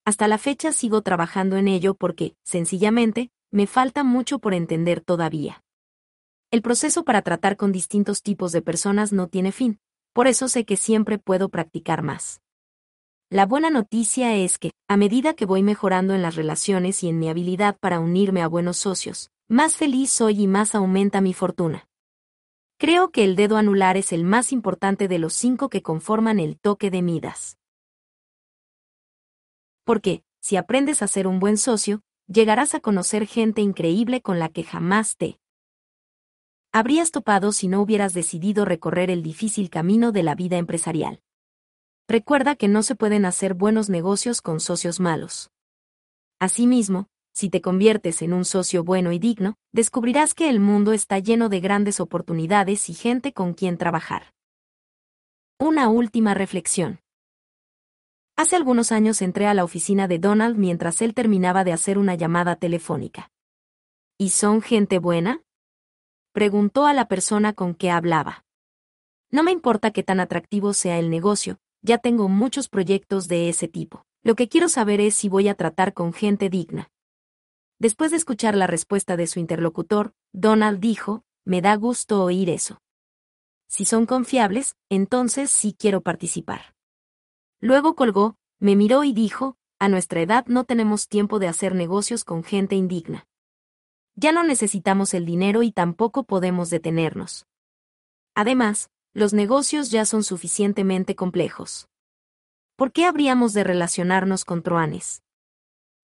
Hasta 0.05 0.29
la 0.29 0.37
fecha 0.37 0.71
sigo 0.71 1.01
trabajando 1.01 1.57
en 1.57 1.67
ello 1.67 1.93
porque, 1.93 2.35
sencillamente, 2.45 3.31
me 3.51 3.67
falta 3.67 4.05
mucho 4.05 4.39
por 4.39 4.53
entender 4.53 5.01
todavía. 5.01 5.62
El 6.53 6.61
proceso 6.61 7.03
para 7.03 7.23
tratar 7.23 7.57
con 7.57 7.71
distintos 7.71 8.21
tipos 8.21 8.51
de 8.51 8.61
personas 8.61 9.11
no 9.11 9.27
tiene 9.27 9.51
fin, 9.51 9.79
por 10.13 10.27
eso 10.27 10.47
sé 10.47 10.65
que 10.65 10.77
siempre 10.77 11.17
puedo 11.17 11.49
practicar 11.49 12.03
más. 12.03 12.43
La 13.31 13.47
buena 13.47 13.71
noticia 13.71 14.35
es 14.35 14.59
que, 14.59 14.69
a 14.87 14.95
medida 14.95 15.33
que 15.33 15.47
voy 15.47 15.63
mejorando 15.63 16.13
en 16.13 16.21
las 16.21 16.35
relaciones 16.35 17.01
y 17.01 17.09
en 17.09 17.17
mi 17.17 17.27
habilidad 17.27 17.75
para 17.79 17.99
unirme 17.99 18.43
a 18.43 18.47
buenos 18.47 18.77
socios, 18.77 19.31
más 19.47 19.77
feliz 19.77 20.11
soy 20.11 20.43
y 20.43 20.47
más 20.47 20.75
aumenta 20.75 21.21
mi 21.21 21.33
fortuna. 21.33 21.87
Creo 22.77 23.09
que 23.09 23.23
el 23.23 23.35
dedo 23.35 23.57
anular 23.57 23.97
es 23.97 24.13
el 24.13 24.23
más 24.23 24.51
importante 24.51 25.07
de 25.07 25.17
los 25.17 25.33
cinco 25.33 25.69
que 25.69 25.81
conforman 25.81 26.39
el 26.39 26.59
toque 26.59 26.91
de 26.91 27.01
Midas. 27.01 27.57
Porque, 29.85 30.23
si 30.39 30.55
aprendes 30.55 31.01
a 31.01 31.07
ser 31.07 31.25
un 31.25 31.39
buen 31.39 31.57
socio, 31.57 32.03
llegarás 32.27 32.75
a 32.75 32.79
conocer 32.79 33.25
gente 33.25 33.61
increíble 33.61 34.21
con 34.21 34.37
la 34.37 34.49
que 34.49 34.61
jamás 34.61 35.17
te 35.17 35.39
habrías 36.73 37.11
topado 37.11 37.51
si 37.51 37.67
no 37.67 37.81
hubieras 37.81 38.13
decidido 38.13 38.65
recorrer 38.65 39.11
el 39.11 39.21
difícil 39.21 39.69
camino 39.69 40.11
de 40.11 40.23
la 40.23 40.33
vida 40.33 40.57
empresarial. 40.57 41.21
Recuerda 42.07 42.55
que 42.55 42.67
no 42.67 42.81
se 42.81 42.95
pueden 42.95 43.25
hacer 43.25 43.53
buenos 43.53 43.89
negocios 43.89 44.41
con 44.41 44.59
socios 44.59 44.99
malos. 44.99 45.51
Asimismo, 46.39 47.07
si 47.31 47.49
te 47.49 47.61
conviertes 47.61 48.23
en 48.23 48.33
un 48.33 48.43
socio 48.43 48.83
bueno 48.83 49.11
y 49.11 49.19
digno, 49.19 49.55
descubrirás 49.71 50.33
que 50.33 50.49
el 50.49 50.59
mundo 50.59 50.93
está 50.93 51.19
lleno 51.19 51.47
de 51.47 51.59
grandes 51.59 51.99
oportunidades 51.99 52.89
y 52.89 52.93
gente 52.95 53.33
con 53.33 53.53
quien 53.53 53.77
trabajar. 53.77 54.33
Una 55.59 55.89
última 55.89 56.33
reflexión. 56.33 56.99
Hace 58.35 58.55
algunos 58.55 58.91
años 58.91 59.21
entré 59.21 59.45
a 59.45 59.53
la 59.53 59.63
oficina 59.63 60.07
de 60.07 60.17
Donald 60.17 60.57
mientras 60.57 61.03
él 61.03 61.13
terminaba 61.13 61.63
de 61.63 61.71
hacer 61.71 61.99
una 61.99 62.15
llamada 62.15 62.55
telefónica. 62.55 63.29
¿Y 64.17 64.29
son 64.29 64.61
gente 64.61 64.97
buena? 64.97 65.43
Preguntó 66.33 66.85
a 66.85 66.93
la 66.93 67.07
persona 67.07 67.53
con 67.53 67.75
que 67.75 67.91
hablaba. 67.91 68.43
No 69.31 69.43
me 69.43 69.51
importa 69.51 69.91
qué 69.91 70.03
tan 70.03 70.19
atractivo 70.19 70.73
sea 70.73 70.99
el 70.99 71.09
negocio, 71.09 71.59
ya 71.81 71.99
tengo 71.99 72.27
muchos 72.27 72.67
proyectos 72.67 73.27
de 73.27 73.49
ese 73.49 73.67
tipo. 73.67 74.05
Lo 74.23 74.35
que 74.35 74.49
quiero 74.49 74.67
saber 74.67 74.99
es 74.99 75.15
si 75.15 75.29
voy 75.29 75.47
a 75.47 75.55
tratar 75.55 75.93
con 75.93 76.13
gente 76.13 76.49
digna. 76.49 76.89
Después 77.79 78.11
de 78.11 78.17
escuchar 78.17 78.55
la 78.55 78.67
respuesta 78.67 79.17
de 79.17 79.27
su 79.27 79.39
interlocutor, 79.39 80.13
Donald 80.31 80.79
dijo, 80.79 81.23
me 81.45 81.61
da 81.61 81.75
gusto 81.75 82.23
oír 82.23 82.49
eso. 82.49 82.79
Si 83.67 83.85
son 83.85 84.05
confiables, 84.05 84.75
entonces 84.89 85.49
sí 85.49 85.75
quiero 85.77 86.01
participar. 86.01 86.73
Luego 87.59 87.95
colgó, 87.95 88.37
me 88.59 88.75
miró 88.75 89.03
y 89.03 89.13
dijo, 89.13 89.57
a 89.79 89.89
nuestra 89.89 90.21
edad 90.21 90.45
no 90.47 90.63
tenemos 90.63 91.07
tiempo 91.07 91.39
de 91.39 91.47
hacer 91.47 91.75
negocios 91.75 92.23
con 92.23 92.43
gente 92.43 92.75
indigna. 92.75 93.27
Ya 94.15 94.31
no 94.31 94.43
necesitamos 94.43 95.13
el 95.13 95.25
dinero 95.25 95.63
y 95.63 95.71
tampoco 95.71 96.23
podemos 96.23 96.69
detenernos. 96.69 97.47
Además, 98.35 98.91
los 99.13 99.33
negocios 99.33 99.91
ya 99.91 100.05
son 100.05 100.23
suficientemente 100.23 101.15
complejos. 101.15 101.87
¿Por 102.75 102.91
qué 102.91 103.05
habríamos 103.05 103.53
de 103.53 103.63
relacionarnos 103.63 104.45
con 104.45 104.63
truanes? 104.63 105.23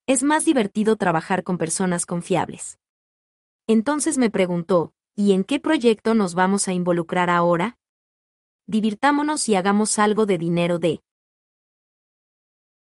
Es 0.08 0.24
más 0.24 0.46
divertido 0.46 0.96
trabajar 0.96 1.44
con 1.44 1.58
personas 1.58 2.06
confiables. 2.06 2.80
Entonces 3.68 4.18
me 4.18 4.30
preguntó, 4.30 4.94
¿y 5.16 5.34
en 5.34 5.44
qué 5.44 5.60
proyecto 5.60 6.16
nos 6.16 6.34
vamos 6.34 6.68
a 6.68 6.74
involucrar 6.74 7.30
ahora? 7.30 7.78
Divirtámonos 8.68 9.48
y 9.50 9.56
hagamos 9.56 10.00
algo 10.00 10.26
de 10.26 10.38
dinero 10.38 10.80
de. 10.80 11.02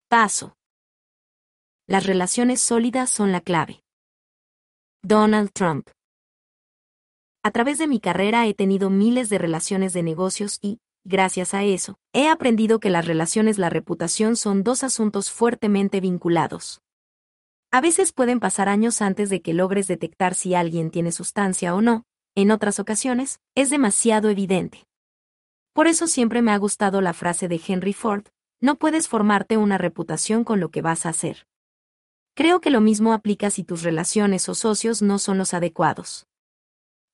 Paso. 0.08 0.56
Las 1.86 2.06
relaciones 2.06 2.60
sólidas 2.60 3.10
son 3.10 3.32
la 3.32 3.40
clave. 3.40 3.82
Donald 5.02 5.50
Trump. 5.54 5.88
A 7.42 7.50
través 7.52 7.78
de 7.78 7.86
mi 7.86 8.00
carrera 8.00 8.46
he 8.46 8.52
tenido 8.52 8.90
miles 8.90 9.30
de 9.30 9.38
relaciones 9.38 9.94
de 9.94 10.02
negocios 10.02 10.58
y, 10.60 10.78
gracias 11.04 11.54
a 11.54 11.64
eso, 11.64 11.98
he 12.12 12.28
aprendido 12.28 12.80
que 12.80 12.90
las 12.90 13.06
relaciones 13.06 13.56
la 13.56 13.70
reputación 13.70 14.36
son 14.36 14.62
dos 14.62 14.84
asuntos 14.84 15.30
fuertemente 15.30 16.02
vinculados. 16.02 16.82
A 17.72 17.80
veces 17.80 18.12
pueden 18.12 18.40
pasar 18.40 18.68
años 18.68 19.00
antes 19.00 19.30
de 19.30 19.40
que 19.40 19.54
logres 19.54 19.86
detectar 19.86 20.34
si 20.34 20.54
alguien 20.54 20.90
tiene 20.90 21.12
sustancia 21.12 21.74
o 21.74 21.80
no, 21.80 22.04
en 22.34 22.50
otras 22.50 22.78
ocasiones, 22.78 23.40
es 23.54 23.70
demasiado 23.70 24.28
evidente. 24.28 24.86
Por 25.72 25.86
eso 25.86 26.08
siempre 26.08 26.42
me 26.42 26.52
ha 26.52 26.58
gustado 26.58 27.00
la 27.00 27.14
frase 27.14 27.48
de 27.48 27.58
Henry 27.66 27.94
Ford, 27.94 28.26
no 28.60 28.76
puedes 28.76 29.08
formarte 29.08 29.56
una 29.56 29.78
reputación 29.78 30.44
con 30.44 30.60
lo 30.60 30.68
que 30.68 30.82
vas 30.82 31.06
a 31.06 31.08
hacer. 31.08 31.46
Creo 32.34 32.60
que 32.60 32.70
lo 32.70 32.80
mismo 32.80 33.12
aplica 33.12 33.50
si 33.50 33.64
tus 33.64 33.82
relaciones 33.82 34.48
o 34.48 34.54
socios 34.54 35.02
no 35.02 35.18
son 35.18 35.38
los 35.38 35.52
adecuados. 35.52 36.26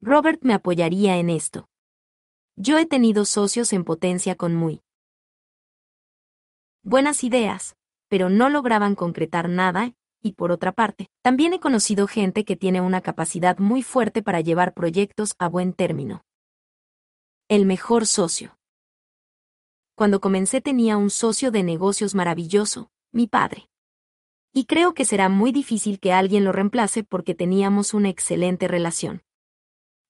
Robert 0.00 0.40
me 0.42 0.54
apoyaría 0.54 1.16
en 1.16 1.30
esto. 1.30 1.68
Yo 2.56 2.78
he 2.78 2.86
tenido 2.86 3.24
socios 3.24 3.72
en 3.72 3.84
potencia 3.84 4.34
con 4.34 4.54
muy 4.54 4.82
buenas 6.82 7.24
ideas, 7.24 7.76
pero 8.08 8.28
no 8.28 8.48
lograban 8.48 8.94
concretar 8.94 9.48
nada, 9.48 9.94
y 10.22 10.32
por 10.32 10.52
otra 10.52 10.72
parte, 10.72 11.08
también 11.22 11.54
he 11.54 11.60
conocido 11.60 12.06
gente 12.06 12.44
que 12.44 12.56
tiene 12.56 12.80
una 12.80 13.00
capacidad 13.00 13.58
muy 13.58 13.82
fuerte 13.82 14.22
para 14.22 14.40
llevar 14.40 14.74
proyectos 14.74 15.34
a 15.38 15.48
buen 15.48 15.72
término. 15.72 16.24
El 17.48 17.66
mejor 17.66 18.06
socio. 18.06 18.56
Cuando 19.94 20.20
comencé 20.20 20.60
tenía 20.60 20.96
un 20.96 21.10
socio 21.10 21.50
de 21.50 21.62
negocios 21.62 22.14
maravilloso, 22.14 22.90
mi 23.12 23.26
padre 23.26 23.68
y 24.56 24.64
creo 24.64 24.94
que 24.94 25.04
será 25.04 25.28
muy 25.28 25.52
difícil 25.52 26.00
que 26.00 26.14
alguien 26.14 26.42
lo 26.42 26.50
reemplace 26.50 27.04
porque 27.04 27.34
teníamos 27.34 27.92
una 27.92 28.08
excelente 28.08 28.68
relación. 28.68 29.22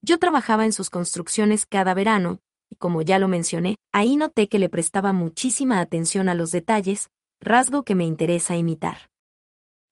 Yo 0.03 0.21
trabajaba 0.21 0.65
en 0.65 0.73
sus 0.73 0.89
construcciones 0.89 1.67
cada 1.67 1.95
verano, 1.95 2.39
y 2.71 2.77
como 2.77 3.03
ya 3.03 3.19
lo 3.19 3.27
mencioné, 3.27 3.75
ahí 3.93 4.15
noté 4.15 4.49
que 4.49 4.61
le 4.61 4.69
prestaba 4.69 5.13
muchísima 5.13 5.81
atención 5.81 6.29
a 6.29 6.37
los 6.37 6.53
detalles, 6.53 7.11
rasgo 7.41 7.83
que 7.83 7.97
me 7.97 8.05
interesa 8.05 8.57
imitar. 8.57 9.11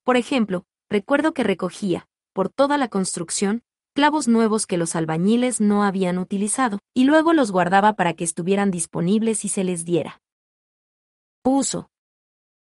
Por 0.04 0.16
ejemplo, 0.16 0.62
recuerdo 0.88 1.34
que 1.34 1.42
recogía, 1.42 2.06
por 2.32 2.48
toda 2.48 2.78
la 2.78 2.86
construcción, 2.86 3.64
clavos 3.92 4.28
nuevos 4.28 4.68
que 4.68 4.76
los 4.76 4.94
albañiles 4.94 5.60
no 5.60 5.82
habían 5.82 6.16
utilizado, 6.16 6.78
y 6.94 7.06
luego 7.06 7.32
los 7.32 7.50
guardaba 7.50 7.94
para 7.94 8.14
que 8.14 8.22
estuvieran 8.22 8.70
disponibles 8.70 9.44
y 9.44 9.48
se 9.48 9.64
les 9.64 9.84
diera. 9.84 10.22
Uso. 11.42 11.90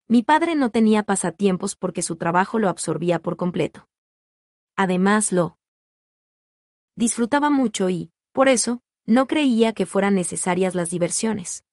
Mi 0.10 0.24
padre 0.24 0.56
no 0.56 0.70
tenía 0.70 1.04
pasatiempos 1.04 1.76
porque 1.76 2.02
su 2.02 2.16
trabajo 2.16 2.60
lo 2.60 2.70
absorbía 2.70 3.20
por 3.20 3.36
completo. 3.36 3.90
Además 4.78 5.34
lo 5.34 5.58
disfrutaba 6.96 7.50
mucho 7.50 7.90
y, 7.90 8.12
por 8.32 8.48
eso, 8.48 8.82
no 9.06 9.28
creía 9.28 9.74
que 9.74 9.86
fueran 9.86 10.16
necesarias 10.16 10.76
las 10.76 10.90
diversiones. 10.90 11.66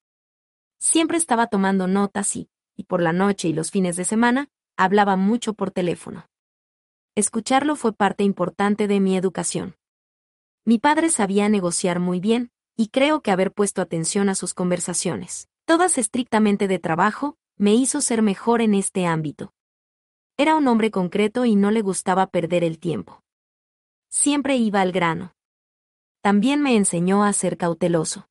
Siempre 0.78 1.16
estaba 1.16 1.46
tomando 1.46 1.86
notas 1.86 2.34
y, 2.34 2.50
y 2.76 2.84
por 2.84 3.00
la 3.00 3.12
noche 3.12 3.48
y 3.48 3.52
los 3.52 3.70
fines 3.70 3.96
de 3.96 4.04
semana, 4.04 4.50
hablaba 4.76 5.16
mucho 5.16 5.54
por 5.54 5.70
teléfono. 5.70 6.28
Escucharlo 7.14 7.76
fue 7.76 7.92
parte 7.92 8.24
importante 8.24 8.88
de 8.88 8.98
mi 8.98 9.16
educación. 9.16 9.76
Mi 10.64 10.78
padre 10.78 11.08
sabía 11.10 11.48
negociar 11.48 12.00
muy 12.00 12.18
bien, 12.18 12.50
y 12.76 12.88
creo 12.88 13.22
que 13.22 13.30
haber 13.30 13.52
puesto 13.52 13.80
atención 13.80 14.28
a 14.28 14.34
sus 14.34 14.54
conversaciones, 14.54 15.48
todas 15.64 15.98
estrictamente 15.98 16.66
de 16.66 16.80
trabajo, 16.80 17.38
me 17.56 17.74
hizo 17.74 18.00
ser 18.00 18.22
mejor 18.22 18.60
en 18.60 18.74
este 18.74 19.06
ámbito. 19.06 19.52
Era 20.36 20.56
un 20.56 20.66
hombre 20.66 20.90
concreto 20.90 21.44
y 21.44 21.54
no 21.54 21.70
le 21.70 21.82
gustaba 21.82 22.26
perder 22.26 22.64
el 22.64 22.78
tiempo. 22.78 23.22
Siempre 24.08 24.56
iba 24.56 24.80
al 24.80 24.92
grano. 24.92 25.34
También 26.20 26.62
me 26.62 26.76
enseñó 26.76 27.24
a 27.24 27.32
ser 27.32 27.56
cauteloso. 27.56 28.28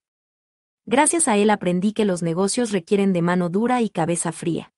Gracias 0.85 1.27
a 1.27 1.38
él 1.38 1.49
aprendí 1.49 1.93
que 1.93 2.06
los 2.06 2.23
negocios 2.23 2.72
requieren 2.72 3.13
de 3.13 3.22
mano 3.22 3.49
dura 3.49 3.81
y 3.81 3.89
cabeza 3.89 4.31
fría. 4.31 4.73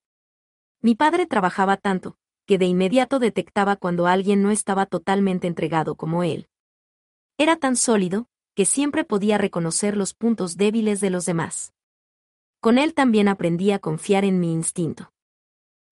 Mi 0.82 0.94
padre 0.94 1.26
trabajaba 1.26 1.78
tanto, 1.78 2.18
que 2.46 2.58
de 2.60 2.66
inmediato 2.66 3.18
detectaba 3.20 3.76
cuando 3.76 4.06
alguien 4.06 4.44
no 4.44 4.52
estaba 4.52 4.86
totalmente 4.86 5.48
entregado 5.48 5.96
como 5.96 6.24
él. 6.24 6.48
Era 7.38 7.56
tan 7.56 7.76
sólido, 7.76 8.28
que 8.54 8.66
siempre 8.66 9.04
podía 9.04 9.38
reconocer 9.38 9.98
los 9.98 10.14
puntos 10.14 10.58
débiles 10.58 11.02
de 11.02 11.10
los 11.10 11.26
demás. 11.26 11.75
Con 12.66 12.80
él 12.80 12.96
también 12.96 13.28
aprendí 13.28 13.72
a 13.74 13.78
confiar 13.78 14.26
en 14.26 14.40
mi 14.40 14.52
instinto. 14.52 15.14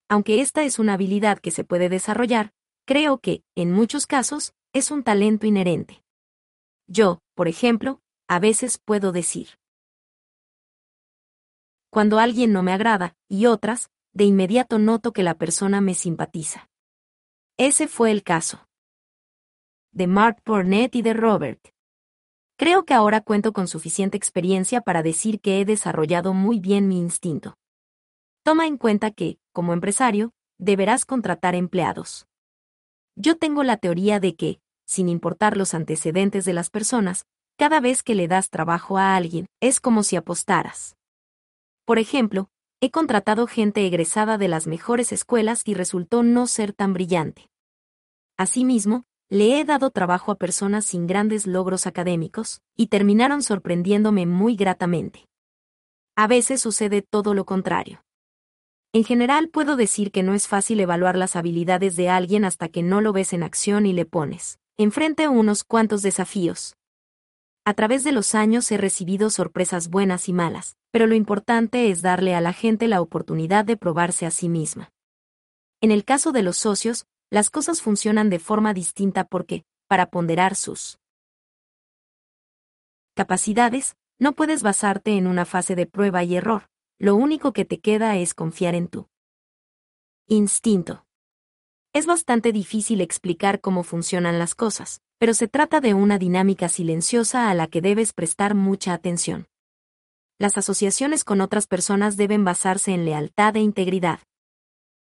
Aunque 0.10 0.42
esta 0.42 0.64
es 0.64 0.80
una 0.80 0.96
habilidad 0.96 1.38
que 1.38 1.52
se 1.52 1.64
puede 1.64 1.88
desarrollar, 1.88 2.52
creo 2.88 3.20
que, 3.20 3.44
en 3.54 3.72
muchos 3.72 4.08
casos, 4.08 4.56
es 4.74 4.90
un 4.90 5.04
talento 5.04 5.46
inherente. 5.46 6.04
Yo, 6.88 7.20
por 7.36 7.48
ejemplo, 7.48 8.02
a 8.28 8.40
veces 8.40 8.80
puedo 8.80 9.12
decir. 9.12 9.50
Cuando 11.92 12.18
alguien 12.18 12.52
no 12.52 12.64
me 12.64 12.74
agrada, 12.74 13.16
y 13.30 13.46
otras, 13.46 13.92
de 14.12 14.24
inmediato 14.24 14.80
noto 14.80 15.14
que 15.14 15.22
la 15.22 15.36
persona 15.36 15.80
me 15.80 15.94
simpatiza. 15.94 16.72
Ese 17.56 17.88
fue 17.88 18.10
el 18.10 18.24
caso. 18.24 18.68
De 19.92 20.08
Mark 20.08 20.42
Burnett 20.44 20.96
y 20.96 21.04
de 21.04 21.14
Robert. 21.14 21.73
Creo 22.58 22.86
que 22.86 22.94
ahora 22.94 23.22
cuento 23.22 23.54
con 23.54 23.68
suficiente 23.68 24.18
experiencia 24.18 24.82
para 24.82 25.04
decir 25.04 25.42
que 25.42 25.60
he 25.60 25.66
desarrollado 25.66 26.34
muy 26.34 26.60
bien 26.60 26.88
mi 26.88 27.00
instinto. 27.00 27.56
Toma 28.44 28.68
en 28.68 28.78
cuenta 28.78 29.12
que, 29.12 29.38
como 29.52 29.74
empresario, 29.74 30.32
deberás 30.58 31.06
contratar 31.06 31.56
empleados. 31.56 32.28
Yo 33.16 33.38
tengo 33.38 33.64
la 33.64 33.78
teoría 33.78 34.20
de 34.20 34.36
que, 34.36 34.60
sin 34.86 35.10
importar 35.10 35.58
los 35.58 35.74
antecedentes 35.74 36.46
de 36.46 36.54
las 36.54 36.70
personas, 36.70 37.26
cada 37.58 37.80
vez 37.80 38.04
que 38.04 38.16
le 38.16 38.28
das 38.28 38.50
trabajo 38.50 38.98
a 38.98 39.16
alguien, 39.16 39.48
es 39.60 39.80
como 39.80 40.04
si 40.04 40.16
apostaras. 40.16 40.96
Por 41.86 42.00
ejemplo, 42.00 42.50
He 42.84 42.92
contratado 42.92 43.48
gente 43.48 43.88
egresada 43.88 44.38
de 44.38 44.50
las 44.50 44.68
mejores 44.68 45.14
escuelas 45.14 45.62
y 45.64 45.74
resultó 45.74 46.22
no 46.22 46.48
ser 46.48 46.74
tan 46.74 46.92
brillante. 46.92 47.50
Asimismo, 48.36 49.06
le 49.34 49.60
he 49.60 49.66
dado 49.66 49.90
trabajo 49.90 50.32
a 50.32 50.36
personas 50.36 50.86
sin 50.86 51.08
grandes 51.08 51.48
logros 51.48 51.88
académicos, 51.88 52.62
y 52.76 52.88
terminaron 52.88 53.42
sorprendiéndome 53.42 54.28
muy 54.28 54.56
gratamente. 54.56 55.28
A 56.16 56.28
veces 56.28 56.62
sucede 56.62 57.02
todo 57.02 57.34
lo 57.34 57.44
contrario. 57.44 58.04
En 58.94 59.04
general 59.04 59.50
puedo 59.50 59.76
decir 59.76 60.12
que 60.12 60.22
no 60.22 60.36
es 60.36 60.48
fácil 60.48 60.80
evaluar 60.80 61.18
las 61.18 61.36
habilidades 61.36 61.96
de 61.96 62.10
alguien 62.10 62.46
hasta 62.46 62.70
que 62.70 62.84
no 62.84 63.02
lo 63.02 63.12
ves 63.12 63.34
en 63.34 63.42
acción 63.42 63.88
y 63.88 63.94
le 63.94 64.06
pones, 64.06 64.60
enfrente 64.78 65.28
unos 65.28 65.64
cuantos 65.64 66.04
desafíos, 66.04 66.76
a 67.66 67.74
través 67.74 68.04
de 68.04 68.12
los 68.12 68.36
años 68.36 68.70
he 68.74 68.78
recibido 68.78 69.30
sorpresas 69.30 69.90
buenas 69.90 70.28
y 70.28 70.34
malas, 70.34 70.76
pero 70.92 71.08
lo 71.08 71.16
importante 71.16 71.90
es 71.90 72.02
darle 72.02 72.36
a 72.36 72.42
la 72.42 72.52
gente 72.52 72.90
la 72.90 73.00
oportunidad 73.00 73.64
de 73.64 73.78
probarse 73.78 74.26
a 74.26 74.32
sí 74.32 74.50
misma. 74.50 74.92
En 75.80 75.90
el 75.90 76.04
caso 76.04 76.34
de 76.34 76.44
los 76.44 76.58
socios, 76.58 77.06
las 77.34 77.50
cosas 77.50 77.82
funcionan 77.82 78.30
de 78.30 78.38
forma 78.38 78.76
distinta 78.76 79.24
porque, 79.24 79.66
para 79.88 80.12
ponderar 80.12 80.56
sus 80.56 81.00
capacidades, 83.16 83.96
no 84.20 84.34
puedes 84.34 84.62
basarte 84.62 85.18
en 85.18 85.26
una 85.26 85.46
fase 85.46 85.76
de 85.76 85.88
prueba 85.88 86.24
y 86.24 86.36
error, 86.36 86.70
lo 87.00 87.16
único 87.16 87.52
que 87.52 87.66
te 87.66 87.80
queda 87.80 88.18
es 88.18 88.36
confiar 88.36 88.76
en 88.76 88.88
tu 88.88 89.08
instinto. 90.28 91.08
Es 91.92 92.06
bastante 92.06 92.52
difícil 92.52 93.02
explicar 93.02 93.62
cómo 93.62 93.82
funcionan 93.82 94.38
las 94.38 94.54
cosas, 94.54 95.02
pero 95.18 95.34
se 95.34 95.48
trata 95.48 95.82
de 95.82 95.96
una 95.96 96.20
dinámica 96.20 96.70
silenciosa 96.70 97.50
a 97.50 97.56
la 97.56 97.66
que 97.66 97.82
debes 97.82 98.14
prestar 98.14 98.54
mucha 98.54 98.94
atención. 98.94 99.48
Las 100.38 100.60
asociaciones 100.60 101.24
con 101.24 101.42
otras 101.42 101.66
personas 101.66 102.16
deben 102.16 102.46
basarse 102.46 102.94
en 102.94 103.06
lealtad 103.06 103.56
e 103.56 103.62
integridad. 103.62 104.20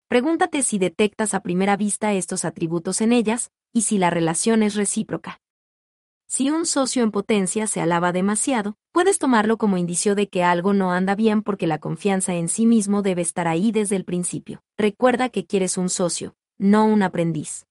Pregúntate 0.09 0.63
si 0.63 0.79
detectas 0.79 1.35
a 1.35 1.41
primera 1.41 1.77
vista 1.77 2.15
estos 2.15 2.47
atributos 2.47 3.03
en 3.03 3.13
ellas, 3.13 3.51
y 3.75 3.83
si 3.83 3.99
la 3.99 4.09
relación 4.09 4.63
es 4.63 4.75
recíproca. 4.75 5.43
Si 6.27 6.49
un 6.49 6.65
socio 6.65 7.03
en 7.03 7.11
potencia 7.11 7.67
se 7.67 7.83
alaba 7.83 8.11
demasiado, 8.11 8.79
puedes 8.93 9.19
tomarlo 9.19 9.59
como 9.59 9.77
indicio 9.77 10.15
de 10.15 10.31
que 10.31 10.43
algo 10.43 10.73
no 10.73 10.93
anda 10.93 11.15
bien 11.15 11.43
porque 11.43 11.67
la 11.67 11.79
confianza 11.79 12.35
en 12.35 12.49
sí 12.49 12.65
mismo 12.65 13.03
debe 13.03 13.21
estar 13.21 13.49
ahí 13.49 13.71
desde 13.71 13.97
el 13.97 14.07
principio. 14.07 14.63
Recuerda 14.79 15.29
que 15.29 15.45
quieres 15.45 15.77
un 15.77 15.91
socio, 15.91 16.35
no 16.57 16.87
un 16.87 17.03
aprendiz. 17.03 17.67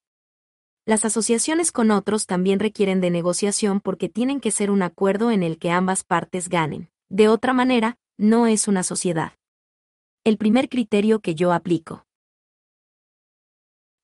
Las 0.85 1.05
asociaciones 1.05 1.71
con 1.71 1.89
otros 1.89 2.27
también 2.27 2.59
requieren 2.59 3.01
de 3.01 3.09
negociación 3.09 3.81
porque 3.81 4.09
tienen 4.09 4.41
que 4.41 4.51
ser 4.51 4.69
un 4.69 4.83
acuerdo 4.83 5.31
en 5.31 5.41
el 5.41 5.57
que 5.57 5.71
ambas 5.71 6.03
partes 6.03 6.49
ganen. 6.49 6.91
De 7.09 7.29
otra 7.29 7.53
manera, 7.53 7.97
no 8.15 8.45
es 8.45 8.67
una 8.67 8.83
sociedad. 8.83 9.33
El 10.23 10.37
primer 10.37 10.69
criterio 10.69 11.19
que 11.19 11.33
yo 11.33 11.51
aplico 11.51 12.06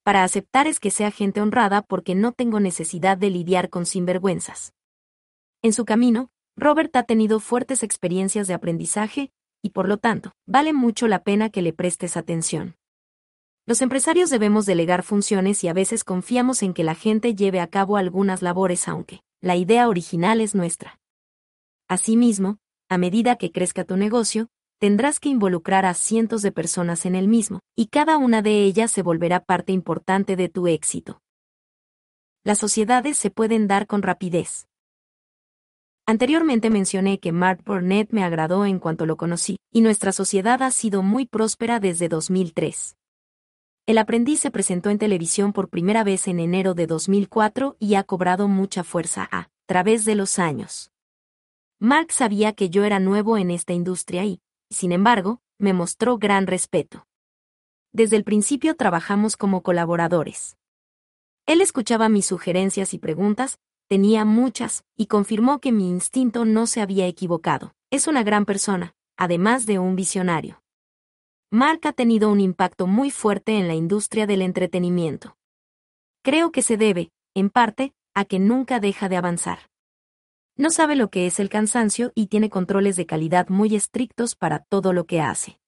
para 0.03 0.23
aceptar 0.23 0.67
es 0.67 0.79
que 0.79 0.91
sea 0.91 1.11
gente 1.11 1.41
honrada 1.41 1.81
porque 1.81 2.13
no 2.13 2.33
tengo 2.33 2.59
necesidad 2.59 3.17
de 3.17 3.29
lidiar 3.29 3.69
con 3.69 3.85
sinvergüenzas. 3.85 4.73
En 5.61 5.73
su 5.73 5.85
camino, 5.85 6.29
Robert 6.55 6.95
ha 6.95 7.03
tenido 7.03 7.39
fuertes 7.39 7.83
experiencias 7.83 8.47
de 8.47 8.53
aprendizaje, 8.53 9.31
y 9.61 9.69
por 9.69 9.87
lo 9.87 9.97
tanto, 9.97 10.33
vale 10.45 10.73
mucho 10.73 11.07
la 11.07 11.23
pena 11.23 11.49
que 11.49 11.61
le 11.61 11.73
prestes 11.73 12.17
atención. 12.17 12.75
Los 13.65 13.81
empresarios 13.81 14.29
debemos 14.29 14.65
delegar 14.65 15.03
funciones 15.03 15.63
y 15.63 15.69
a 15.69 15.73
veces 15.73 16.03
confiamos 16.03 16.63
en 16.63 16.73
que 16.73 16.83
la 16.83 16.95
gente 16.95 17.33
lleve 17.33 17.61
a 17.61 17.67
cabo 17.67 17.95
algunas 17.95 18.41
labores 18.41 18.89
aunque 18.89 19.21
la 19.39 19.55
idea 19.55 19.87
original 19.87 20.41
es 20.41 20.53
nuestra. 20.53 20.99
Asimismo, 21.87 22.57
a 22.89 22.97
medida 22.97 23.37
que 23.37 23.51
crezca 23.51 23.85
tu 23.85 23.95
negocio, 23.95 24.49
tendrás 24.83 25.21
que 25.21 25.29
involucrar 25.29 25.85
a 25.85 25.93
cientos 25.93 26.41
de 26.41 26.51
personas 26.51 27.05
en 27.05 27.15
el 27.15 27.29
mismo, 27.29 27.61
y 27.73 27.87
cada 27.87 28.17
una 28.17 28.41
de 28.41 28.65
ellas 28.65 28.91
se 28.91 29.01
volverá 29.01 29.39
parte 29.39 29.71
importante 29.71 30.35
de 30.35 30.49
tu 30.49 30.67
éxito. 30.67 31.21
Las 32.43 32.57
sociedades 32.57 33.17
se 33.17 33.29
pueden 33.29 33.65
dar 33.65 33.87
con 33.87 34.01
rapidez. 34.01 34.67
Anteriormente 36.05 36.69
mencioné 36.69 37.21
que 37.21 37.31
Mark 37.31 37.61
Burnett 37.63 38.11
me 38.11 38.25
agradó 38.25 38.65
en 38.65 38.77
cuanto 38.77 39.05
lo 39.05 39.15
conocí, 39.15 39.55
y 39.71 39.79
nuestra 39.79 40.11
sociedad 40.11 40.61
ha 40.61 40.71
sido 40.71 41.01
muy 41.01 41.27
próspera 41.27 41.79
desde 41.79 42.09
2003. 42.09 42.97
El 43.85 43.97
aprendiz 43.97 44.41
se 44.41 44.51
presentó 44.51 44.89
en 44.89 44.97
televisión 44.97 45.53
por 45.53 45.69
primera 45.69 46.03
vez 46.03 46.27
en 46.27 46.41
enero 46.41 46.73
de 46.73 46.87
2004 46.87 47.77
y 47.79 47.95
ha 47.95 48.03
cobrado 48.03 48.49
mucha 48.49 48.83
fuerza 48.83 49.29
a 49.31 49.47
través 49.65 50.03
de 50.03 50.15
los 50.15 50.39
años. 50.39 50.91
Mark 51.79 52.11
sabía 52.11 52.51
que 52.51 52.69
yo 52.69 52.83
era 52.83 52.99
nuevo 52.99 53.37
en 53.37 53.49
esta 53.49 53.71
industria 53.71 54.25
y, 54.25 54.41
sin 54.69 54.91
embargo, 54.91 55.41
me 55.57 55.73
mostró 55.73 56.17
gran 56.17 56.47
respeto. 56.47 57.05
Desde 57.91 58.17
el 58.17 58.23
principio 58.23 58.75
trabajamos 58.75 59.37
como 59.37 59.61
colaboradores. 59.61 60.57
Él 61.45 61.61
escuchaba 61.61 62.09
mis 62.09 62.25
sugerencias 62.25 62.93
y 62.93 62.99
preguntas, 62.99 63.59
tenía 63.87 64.25
muchas, 64.25 64.83
y 64.95 65.07
confirmó 65.07 65.59
que 65.59 65.71
mi 65.71 65.89
instinto 65.89 66.45
no 66.45 66.67
se 66.67 66.81
había 66.81 67.05
equivocado. 67.05 67.75
Es 67.91 68.07
una 68.07 68.23
gran 68.23 68.45
persona, 68.45 68.95
además 69.17 69.65
de 69.65 69.77
un 69.77 69.95
visionario. 69.95 70.63
Mark 71.51 71.81
ha 71.83 71.93
tenido 71.93 72.31
un 72.31 72.39
impacto 72.39 72.87
muy 72.87 73.11
fuerte 73.11 73.59
en 73.59 73.67
la 73.67 73.75
industria 73.75 74.25
del 74.25 74.41
entretenimiento. 74.41 75.37
Creo 76.23 76.51
que 76.51 76.63
se 76.63 76.77
debe, 76.77 77.11
en 77.35 77.49
parte, 77.51 77.93
a 78.15 78.25
que 78.25 78.39
nunca 78.39 78.79
deja 78.79 79.09
de 79.09 79.17
avanzar. 79.17 79.69
No 80.55 80.69
sabe 80.69 80.95
lo 80.95 81.09
que 81.09 81.25
es 81.25 81.39
el 81.39 81.49
cansancio 81.49 82.11
y 82.13 82.27
tiene 82.27 82.49
controles 82.49 82.95
de 82.95 83.07
calidad 83.07 83.49
muy 83.49 83.75
estrictos 83.75 84.35
para 84.35 84.59
todo 84.59 84.93
lo 84.93 85.05
que 85.05 85.19
hace. 85.19 85.59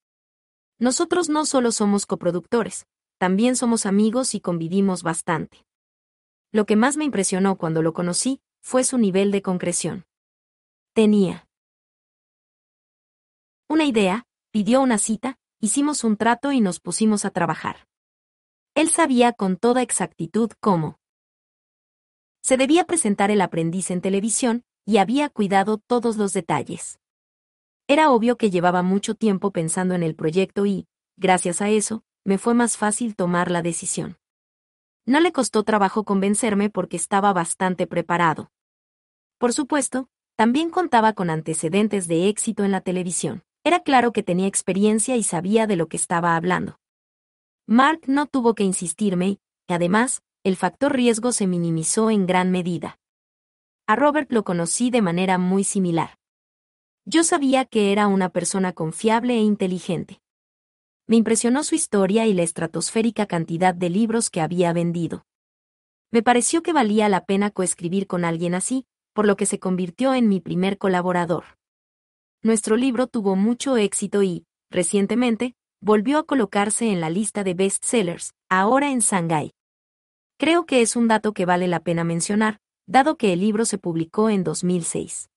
Nosotros 0.78 1.28
no 1.28 1.44
solo 1.44 1.72
somos 1.72 2.06
coproductores, 2.06 2.86
también 3.18 3.56
somos 3.56 3.84
amigos 3.84 4.34
y 4.34 4.40
convivimos 4.40 5.02
bastante. 5.02 5.64
lo 6.52 6.64
que 6.64 6.76
más 6.76 6.96
me 6.96 7.04
impresionó 7.04 7.58
cuando 7.58 7.82
lo 7.82 7.92
conocí 7.92 8.40
fue 8.62 8.82
su 8.84 8.96
nivel 8.96 9.30
de 9.30 9.42
concreción. 9.42 10.06
Tenía 10.94 11.46
una 13.68 13.84
idea, 13.84 14.24
pidió 14.52 14.80
una 14.80 14.96
cita, 14.96 15.38
hicimos 15.60 16.02
un 16.04 16.16
trato 16.16 16.52
y 16.52 16.60
nos 16.60 16.80
pusimos 16.80 17.24
a 17.24 17.30
trabajar. 17.30 17.88
Él 18.74 18.88
sabía 18.90 19.32
con 19.32 19.56
toda 19.56 19.82
exactitud 19.82 20.50
cómo 20.60 20.98
se 22.40 22.56
debía 22.56 22.84
presentar 22.84 23.30
el 23.30 23.40
aprendiz 23.40 23.90
en 23.90 24.00
televisión 24.00 24.64
y 24.86 24.98
había 24.98 25.28
cuidado 25.28 25.78
todos 25.78 26.16
los 26.16 26.32
detalles. 26.32 26.98
Era 27.88 28.10
obvio 28.10 28.36
que 28.36 28.50
llevaba 28.50 28.82
mucho 28.82 29.14
tiempo 29.14 29.50
pensando 29.50 29.94
en 29.94 30.02
el 30.02 30.14
proyecto 30.14 30.64
y, 30.64 30.86
gracias 31.16 31.60
a 31.60 31.68
eso, 31.68 32.04
me 32.24 32.38
fue 32.38 32.54
más 32.54 32.76
fácil 32.76 33.14
tomar 33.14 33.50
la 33.50 33.62
decisión. 33.62 34.16
No 35.04 35.20
le 35.20 35.32
costó 35.32 35.62
trabajo 35.62 36.04
convencerme 36.04 36.70
porque 36.70 36.96
estaba 36.96 37.32
bastante 37.32 37.86
preparado. 37.86 38.50
Por 39.38 39.52
supuesto, 39.52 40.08
también 40.36 40.70
contaba 40.70 41.12
con 41.12 41.30
antecedentes 41.30 42.08
de 42.08 42.28
éxito 42.28 42.64
en 42.64 42.72
la 42.72 42.80
televisión. 42.80 43.44
Era 43.64 43.80
claro 43.80 44.12
que 44.12 44.22
tenía 44.22 44.46
experiencia 44.46 45.16
y 45.16 45.22
sabía 45.22 45.66
de 45.66 45.76
lo 45.76 45.88
que 45.88 45.96
estaba 45.96 46.36
hablando. 46.36 46.78
Mark 47.66 48.02
no 48.06 48.26
tuvo 48.26 48.54
que 48.54 48.62
insistirme 48.62 49.38
y, 49.68 49.72
además, 49.72 50.22
el 50.44 50.56
factor 50.56 50.92
riesgo 50.94 51.32
se 51.32 51.46
minimizó 51.46 52.10
en 52.10 52.26
gran 52.26 52.52
medida. 52.52 52.98
A 53.88 53.94
Robert 53.94 54.32
lo 54.32 54.42
conocí 54.42 54.90
de 54.90 55.00
manera 55.00 55.38
muy 55.38 55.62
similar. 55.62 56.18
Yo 57.04 57.22
sabía 57.22 57.64
que 57.64 57.92
era 57.92 58.08
una 58.08 58.30
persona 58.30 58.72
confiable 58.72 59.34
e 59.34 59.42
inteligente. 59.42 60.20
Me 61.06 61.14
impresionó 61.14 61.62
su 61.62 61.76
historia 61.76 62.26
y 62.26 62.34
la 62.34 62.42
estratosférica 62.42 63.26
cantidad 63.26 63.76
de 63.76 63.88
libros 63.88 64.28
que 64.28 64.40
había 64.40 64.72
vendido. 64.72 65.24
Me 66.10 66.20
pareció 66.20 66.64
que 66.64 66.72
valía 66.72 67.08
la 67.08 67.26
pena 67.26 67.52
coescribir 67.52 68.08
con 68.08 68.24
alguien 68.24 68.56
así, 68.56 68.86
por 69.12 69.24
lo 69.24 69.36
que 69.36 69.46
se 69.46 69.60
convirtió 69.60 70.14
en 70.14 70.28
mi 70.28 70.40
primer 70.40 70.78
colaborador. 70.78 71.44
Nuestro 72.42 72.76
libro 72.76 73.06
tuvo 73.06 73.36
mucho 73.36 73.76
éxito 73.76 74.24
y, 74.24 74.46
recientemente, 74.68 75.54
volvió 75.80 76.18
a 76.18 76.26
colocarse 76.26 76.90
en 76.90 77.00
la 77.00 77.08
lista 77.08 77.44
de 77.44 77.54
bestsellers, 77.54 78.34
ahora 78.48 78.90
en 78.90 78.98
Shanghai. 78.98 79.52
Creo 80.38 80.66
que 80.66 80.82
es 80.82 80.96
un 80.96 81.06
dato 81.06 81.32
que 81.32 81.46
vale 81.46 81.68
la 81.68 81.80
pena 81.80 82.02
mencionar, 82.02 82.58
dado 82.86 83.16
que 83.16 83.32
el 83.32 83.40
libro 83.40 83.64
se 83.64 83.78
publicó 83.78 84.30
en 84.30 84.44
2006. 84.44 85.28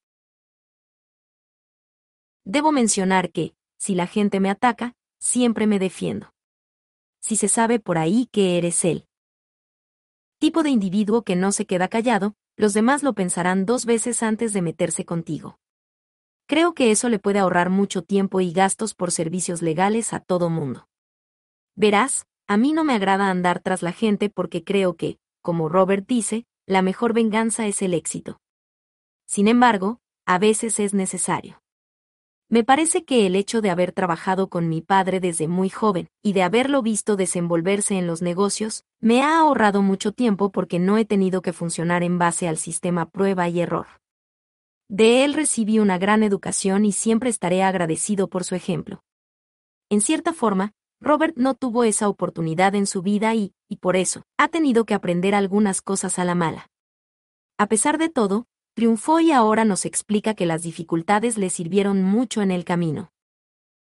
Debo 2.45 2.71
mencionar 2.71 3.31
que, 3.31 3.55
si 3.77 3.95
la 3.95 4.07
gente 4.07 4.39
me 4.39 4.49
ataca, 4.49 4.95
siempre 5.17 5.67
me 5.67 5.79
defiendo. 5.79 6.33
Si 7.19 7.35
se 7.35 7.47
sabe 7.47 7.79
por 7.79 7.97
ahí 7.97 8.27
que 8.31 8.57
eres 8.57 8.85
él. 8.85 9.07
Tipo 10.37 10.63
de 10.63 10.69
individuo 10.69 11.23
que 11.23 11.35
no 11.35 11.51
se 11.51 11.65
queda 11.65 11.87
callado, 11.89 12.35
los 12.55 12.73
demás 12.73 13.03
lo 13.03 13.13
pensarán 13.13 13.65
dos 13.65 13.85
veces 13.85 14.23
antes 14.23 14.53
de 14.53 14.61
meterse 14.61 15.03
contigo. 15.05 15.59
Creo 16.45 16.73
que 16.73 16.91
eso 16.91 17.09
le 17.09 17.19
puede 17.19 17.39
ahorrar 17.39 17.69
mucho 17.69 18.03
tiempo 18.03 18.41
y 18.41 18.51
gastos 18.51 18.93
por 18.93 19.11
servicios 19.11 19.61
legales 19.61 20.13
a 20.13 20.19
todo 20.19 20.49
mundo. 20.49 20.87
Verás, 21.75 22.25
a 22.47 22.57
mí 22.57 22.73
no 22.73 22.83
me 22.83 22.93
agrada 22.93 23.29
andar 23.29 23.59
tras 23.59 23.81
la 23.81 23.91
gente 23.91 24.29
porque 24.29 24.63
creo 24.63 24.95
que, 24.95 25.19
como 25.41 25.69
Robert 25.69 26.07
dice, 26.07 26.45
la 26.69 26.83
mejor 26.83 27.13
venganza 27.13 27.65
es 27.65 27.81
el 27.81 27.95
éxito. 27.95 28.39
Sin 29.25 29.47
embargo, 29.47 30.01
a 30.27 30.37
veces 30.37 30.79
es 30.79 30.93
necesario. 30.93 31.63
Me 32.47 32.63
parece 32.63 33.05
que 33.05 33.25
el 33.25 33.35
hecho 33.35 33.61
de 33.61 33.71
haber 33.71 33.91
trabajado 33.91 34.49
con 34.49 34.69
mi 34.69 34.81
padre 34.81 35.19
desde 35.19 35.47
muy 35.47 35.69
joven 35.69 36.09
y 36.21 36.33
de 36.33 36.43
haberlo 36.43 36.83
visto 36.83 37.15
desenvolverse 37.15 37.97
en 37.97 38.05
los 38.05 38.21
negocios, 38.21 38.83
me 38.99 39.23
ha 39.23 39.39
ahorrado 39.39 39.81
mucho 39.81 40.11
tiempo 40.11 40.51
porque 40.51 40.77
no 40.77 40.99
he 40.99 41.05
tenido 41.05 41.41
que 41.41 41.53
funcionar 41.53 42.03
en 42.03 42.19
base 42.19 42.47
al 42.47 42.57
sistema 42.57 43.09
prueba 43.09 43.49
y 43.49 43.61
error. 43.61 43.87
De 44.87 45.23
él 45.25 45.33
recibí 45.33 45.79
una 45.79 45.97
gran 45.97 46.21
educación 46.21 46.85
y 46.85 46.91
siempre 46.91 47.31
estaré 47.31 47.63
agradecido 47.63 48.29
por 48.29 48.43
su 48.43 48.53
ejemplo. 48.53 49.01
En 49.89 50.01
cierta 50.01 50.33
forma, 50.33 50.73
Robert 51.01 51.37
no 51.37 51.53
tuvo 51.53 51.83
esa 51.83 52.09
oportunidad 52.09 52.75
en 52.75 52.85
su 52.85 53.01
vida 53.01 53.33
y, 53.33 53.53
y 53.69 53.77
por 53.77 53.95
eso, 53.95 54.23
ha 54.37 54.49
tenido 54.49 54.85
que 54.85 54.93
aprender 54.93 55.33
algunas 55.33 55.81
cosas 55.81 56.19
a 56.19 56.25
la 56.25 56.35
mala. 56.35 56.69
A 57.57 57.67
pesar 57.67 57.97
de 57.97 58.09
todo, 58.09 58.47
triunfó 58.73 59.19
y 59.19 59.31
ahora 59.31 59.65
nos 59.65 59.85
explica 59.85 60.33
que 60.33 60.45
las 60.45 60.63
dificultades 60.63 61.37
le 61.37 61.49
sirvieron 61.49 62.03
mucho 62.03 62.41
en 62.41 62.51
el 62.51 62.65
camino. 62.65 63.11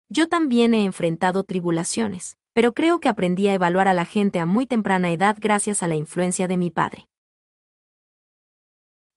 Yo 0.09 0.27
también 0.27 0.73
he 0.73 0.83
enfrentado 0.83 1.43
tribulaciones, 1.43 2.37
pero 2.53 2.73
creo 2.73 2.99
que 2.99 3.09
aprendí 3.09 3.47
a 3.47 3.53
evaluar 3.53 3.87
a 3.87 3.93
la 3.93 4.05
gente 4.05 4.39
a 4.39 4.45
muy 4.45 4.65
temprana 4.65 5.11
edad 5.11 5.37
gracias 5.39 5.83
a 5.83 5.87
la 5.87 5.95
influencia 5.95 6.47
de 6.47 6.57
mi 6.57 6.69
padre. 6.69 7.07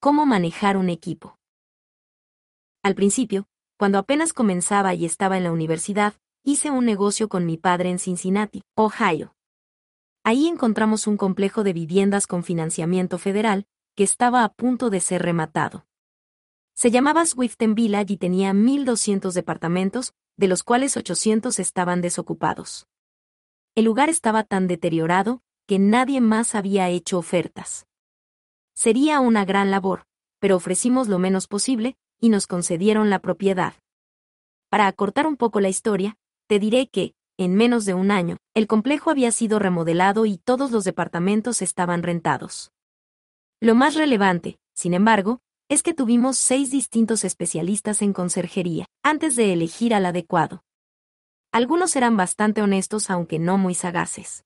¿Cómo 0.01 0.27
manejar 0.27 0.77
un 0.77 0.91
equipo? 0.91 1.39
Al 2.83 2.95
principio, 2.95 3.49
cuando 3.77 3.99
apenas 3.99 4.33
comenzaba 4.33 4.95
y 4.95 5.05
estaba 5.05 5.37
en 5.37 5.45
la 5.45 5.53
universidad, 5.53 6.15
hice 6.47 6.71
un 6.71 6.85
negocio 6.85 7.31
con 7.31 7.47
mi 7.47 7.57
padre 7.57 7.89
en 7.89 7.99
Cincinnati, 7.99 8.63
Ohio. 8.77 9.35
Ahí 10.25 10.47
encontramos 10.47 11.07
un 11.07 11.17
complejo 11.17 11.65
de 11.65 11.73
viviendas 11.73 12.27
con 12.27 12.45
financiamiento 12.45 13.19
federal, 13.19 13.67
que 13.97 14.05
estaba 14.05 14.45
a 14.45 14.53
punto 14.53 14.91
de 14.91 15.01
ser 15.01 15.23
rematado. 15.23 15.87
Se 16.75 16.91
llamaba 16.91 17.25
Swiften 17.25 17.75
Village 17.75 18.13
y 18.13 18.17
tenía 18.19 18.53
1.200 18.53 19.33
departamentos, 19.33 20.13
de 20.37 20.49
los 20.49 20.63
cuales 20.63 20.99
800 20.99 21.59
estaban 21.59 22.03
desocupados. 22.03 22.89
El 23.75 23.87
lugar 23.87 24.11
estaba 24.11 24.45
tan 24.45 24.67
deteriorado 24.67 25.43
que 25.67 25.79
nadie 25.79 26.21
más 26.21 26.55
había 26.55 26.91
hecho 26.91 27.17
ofertas. 27.17 27.87
Sería 28.75 29.21
una 29.21 29.47
gran 29.47 29.71
labor, 29.71 30.05
pero 30.41 30.57
ofrecimos 30.57 31.09
lo 31.09 31.19
menos 31.19 31.47
posible, 31.47 31.97
y 32.21 32.29
nos 32.29 32.47
concedieron 32.47 33.09
la 33.09 33.21
propiedad. 33.21 33.75
Para 34.69 34.89
acortar 34.89 35.27
un 35.27 35.37
poco 35.37 35.61
la 35.61 35.69
historia, 35.69 36.19
te 36.47 36.59
diré 36.59 36.89
que, 36.89 37.15
en 37.37 37.55
menos 37.55 37.85
de 37.85 37.95
un 37.95 38.11
año, 38.11 38.37
el 38.55 38.67
complejo 38.67 39.11
había 39.11 39.33
sido 39.33 39.59
remodelado 39.59 40.27
y 40.27 40.39
todos 40.39 40.71
los 40.71 40.85
departamentos 40.85 41.63
estaban 41.63 42.03
rentados. 42.03 42.71
Lo 43.61 43.75
más 43.75 43.95
relevante, 43.95 44.59
sin 44.75 44.95
embargo, 44.95 45.41
es 45.69 45.83
que 45.83 45.95
tuvimos 45.95 46.37
seis 46.37 46.71
distintos 46.71 47.25
especialistas 47.25 48.03
en 48.03 48.13
conserjería, 48.13 48.87
antes 49.03 49.37
de 49.37 49.53
elegir 49.53 49.95
al 49.95 50.07
adecuado. 50.07 50.63
Algunos 51.51 51.97
eran 51.97 52.17
bastante 52.17 52.63
honestos 52.63 53.11
aunque 53.11 53.39
no 53.39 53.59
muy 53.59 53.75
sagaces. 53.75 54.45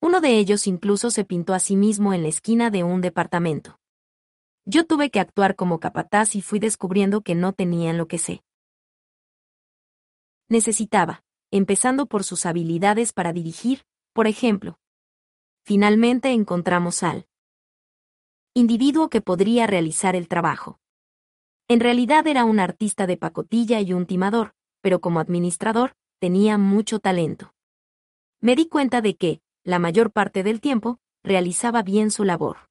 Uno 0.00 0.20
de 0.20 0.36
ellos 0.38 0.66
incluso 0.66 1.10
se 1.10 1.24
pintó 1.24 1.54
a 1.54 1.60
sí 1.60 1.76
mismo 1.76 2.12
en 2.12 2.22
la 2.22 2.28
esquina 2.28 2.70
de 2.70 2.82
un 2.82 3.00
departamento. 3.00 3.78
Yo 4.66 4.86
tuve 4.86 5.10
que 5.10 5.20
actuar 5.20 5.56
como 5.56 5.78
capataz 5.78 6.34
y 6.34 6.42
fui 6.42 6.58
descubriendo 6.58 7.20
que 7.20 7.34
no 7.34 7.52
tenían 7.52 7.98
lo 7.98 8.08
que 8.08 8.18
sé. 8.18 8.42
Necesitaba, 10.48 11.24
empezando 11.50 12.06
por 12.06 12.24
sus 12.24 12.46
habilidades 12.46 13.12
para 13.12 13.32
dirigir, 13.32 13.84
por 14.12 14.26
ejemplo. 14.26 14.78
Finalmente 15.64 16.30
encontramos 16.32 17.02
al 17.02 17.26
individuo 18.54 19.08
que 19.08 19.20
podría 19.20 19.66
realizar 19.66 20.14
el 20.14 20.28
trabajo. 20.28 20.78
En 21.66 21.80
realidad 21.80 22.26
era 22.26 22.44
un 22.44 22.60
artista 22.60 23.06
de 23.06 23.16
pacotilla 23.16 23.80
y 23.80 23.92
un 23.92 24.06
timador, 24.06 24.54
pero 24.82 25.00
como 25.00 25.18
administrador, 25.18 25.96
tenía 26.20 26.58
mucho 26.58 26.98
talento. 26.98 27.54
Me 28.40 28.54
di 28.54 28.68
cuenta 28.68 29.00
de 29.00 29.16
que, 29.16 29.40
la 29.64 29.78
mayor 29.78 30.12
parte 30.12 30.42
del 30.42 30.60
tiempo, 30.60 30.98
realizaba 31.22 31.82
bien 31.82 32.10
su 32.10 32.22
labor. 32.24 32.68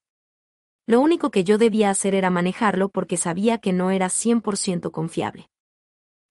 Lo 0.86 1.02
único 1.02 1.32
que 1.32 1.44
yo 1.44 1.58
debía 1.58 1.90
hacer 1.90 2.14
era 2.14 2.30
manejarlo 2.30 2.90
porque 2.90 3.18
sabía 3.18 3.58
que 3.58 3.74
no 3.74 3.90
era 3.90 4.10
100% 4.10 4.92
confiable. 4.92 5.50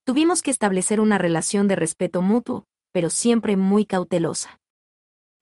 Tuvimos 0.04 0.42
que 0.42 0.50
establecer 0.50 0.98
una 1.00 1.16
relación 1.16 1.68
de 1.68 1.76
respeto 1.76 2.22
mutuo, 2.22 2.66
pero 2.90 3.08
siempre 3.08 3.56
muy 3.56 3.86
cautelosa. 3.86 4.60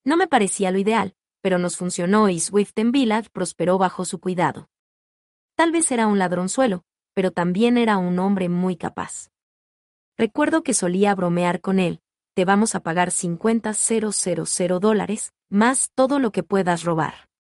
No 0.05 0.19
me 0.19 0.27
parecía 0.27 0.71
lo 0.71 0.79
ideal, 0.79 1.15
pero 1.41 1.59
nos 1.59 1.79
funcionó 1.79 2.29
y 2.29 2.41
Swift 2.41 2.73
en 2.77 2.93
Village 2.93 3.31
prosperó 3.31 3.79
bajo 3.79 4.05
su 4.05 4.21
cuidado. 4.21 4.69
Tal 5.55 5.73
vez 5.73 5.91
era 5.91 6.07
un 6.07 6.19
ladronzuelo, 6.19 6.85
pero 7.15 7.31
también 7.31 7.79
era 7.79 7.97
un 7.97 8.19
hombre 8.19 8.51
muy 8.51 8.77
capaz. 8.77 9.31
Recuerdo 10.19 10.63
que 10.63 10.75
solía 10.75 11.15
bromear 11.15 11.63
con 11.63 11.79
él, 11.79 12.01
te 12.35 12.45
vamos 12.45 12.75
a 12.75 12.81
pagar 12.81 13.11
50,000 13.11 14.79
dólares, 14.79 15.33
más 15.49 15.91
todo 15.95 16.19
lo 16.19 16.33
que 16.33 16.43
puedas 16.43 16.85
robar. 16.85 17.31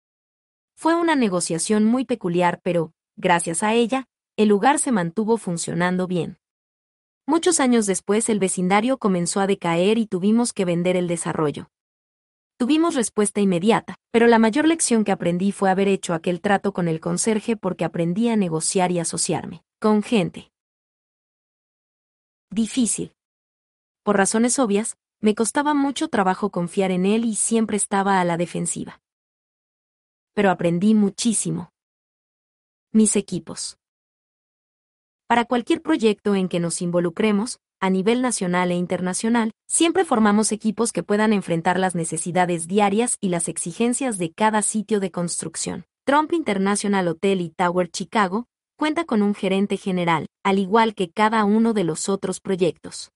Fue 0.74 0.94
una 0.94 1.16
negociación 1.16 1.84
muy 1.84 2.06
peculiar, 2.06 2.60
pero, 2.62 2.92
gracias 3.16 3.62
a 3.62 3.74
ella, 3.74 4.08
el 4.36 4.48
lugar 4.48 4.78
se 4.78 4.90
mantuvo 4.90 5.36
funcionando 5.36 6.06
bien. 6.06 6.39
Muchos 7.30 7.60
años 7.60 7.86
después 7.86 8.28
el 8.28 8.40
vecindario 8.40 8.98
comenzó 8.98 9.38
a 9.38 9.46
decaer 9.46 9.98
y 9.98 10.06
tuvimos 10.08 10.52
que 10.52 10.64
vender 10.64 10.96
el 10.96 11.06
desarrollo. 11.06 11.70
Tuvimos 12.58 12.96
respuesta 12.96 13.40
inmediata, 13.40 13.94
pero 14.10 14.26
la 14.26 14.40
mayor 14.40 14.66
lección 14.66 15.04
que 15.04 15.12
aprendí 15.12 15.52
fue 15.52 15.70
haber 15.70 15.86
hecho 15.86 16.12
aquel 16.12 16.40
trato 16.40 16.72
con 16.72 16.88
el 16.88 16.98
conserje 16.98 17.56
porque 17.56 17.84
aprendí 17.84 18.28
a 18.30 18.34
negociar 18.34 18.90
y 18.90 18.98
asociarme 18.98 19.62
con 19.78 20.02
gente. 20.02 20.50
Difícil. 22.50 23.12
Por 24.02 24.16
razones 24.16 24.58
obvias, 24.58 24.96
me 25.20 25.36
costaba 25.36 25.72
mucho 25.72 26.08
trabajo 26.08 26.50
confiar 26.50 26.90
en 26.90 27.06
él 27.06 27.24
y 27.24 27.36
siempre 27.36 27.76
estaba 27.76 28.20
a 28.20 28.24
la 28.24 28.38
defensiva. 28.38 29.00
pero 30.34 30.50
aprendí 30.50 30.94
muchísimo. 30.94 31.70
Mis 32.92 33.14
equipos. 33.14 33.79
Para 35.30 35.44
cualquier 35.44 35.80
proyecto 35.80 36.34
en 36.34 36.48
que 36.48 36.58
nos 36.58 36.82
involucremos, 36.82 37.60
a 37.78 37.88
nivel 37.88 38.20
nacional 38.20 38.72
e 38.72 38.74
internacional, 38.74 39.52
siempre 39.68 40.04
formamos 40.04 40.50
equipos 40.50 40.90
que 40.90 41.04
puedan 41.04 41.32
enfrentar 41.32 41.78
las 41.78 41.94
necesidades 41.94 42.66
diarias 42.66 43.16
y 43.20 43.28
las 43.28 43.46
exigencias 43.46 44.18
de 44.18 44.32
cada 44.32 44.60
sitio 44.62 44.98
de 44.98 45.12
construcción. 45.12 45.84
Trump 46.04 46.32
International 46.32 47.06
Hotel 47.06 47.42
y 47.42 47.50
Tower 47.50 47.88
Chicago 47.88 48.46
cuenta 48.76 49.04
con 49.04 49.22
un 49.22 49.36
gerente 49.36 49.76
general, 49.76 50.26
al 50.42 50.58
igual 50.58 50.96
que 50.96 51.12
cada 51.12 51.44
uno 51.44 51.74
de 51.74 51.84
los 51.84 52.08
otros 52.08 52.40
proyectos. 52.40 53.12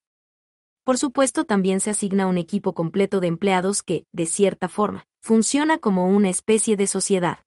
Por 0.84 0.98
supuesto, 0.98 1.42
también 1.42 1.80
se 1.80 1.90
asigna 1.90 2.28
un 2.28 2.38
equipo 2.38 2.74
completo 2.74 3.18
de 3.18 3.26
empleados 3.26 3.82
que, 3.82 4.04
de 4.12 4.26
cierta 4.26 4.68
forma, 4.68 5.04
funciona 5.20 5.78
como 5.78 6.06
una 6.06 6.28
especie 6.30 6.76
de 6.76 6.86
sociedad. 6.86 7.38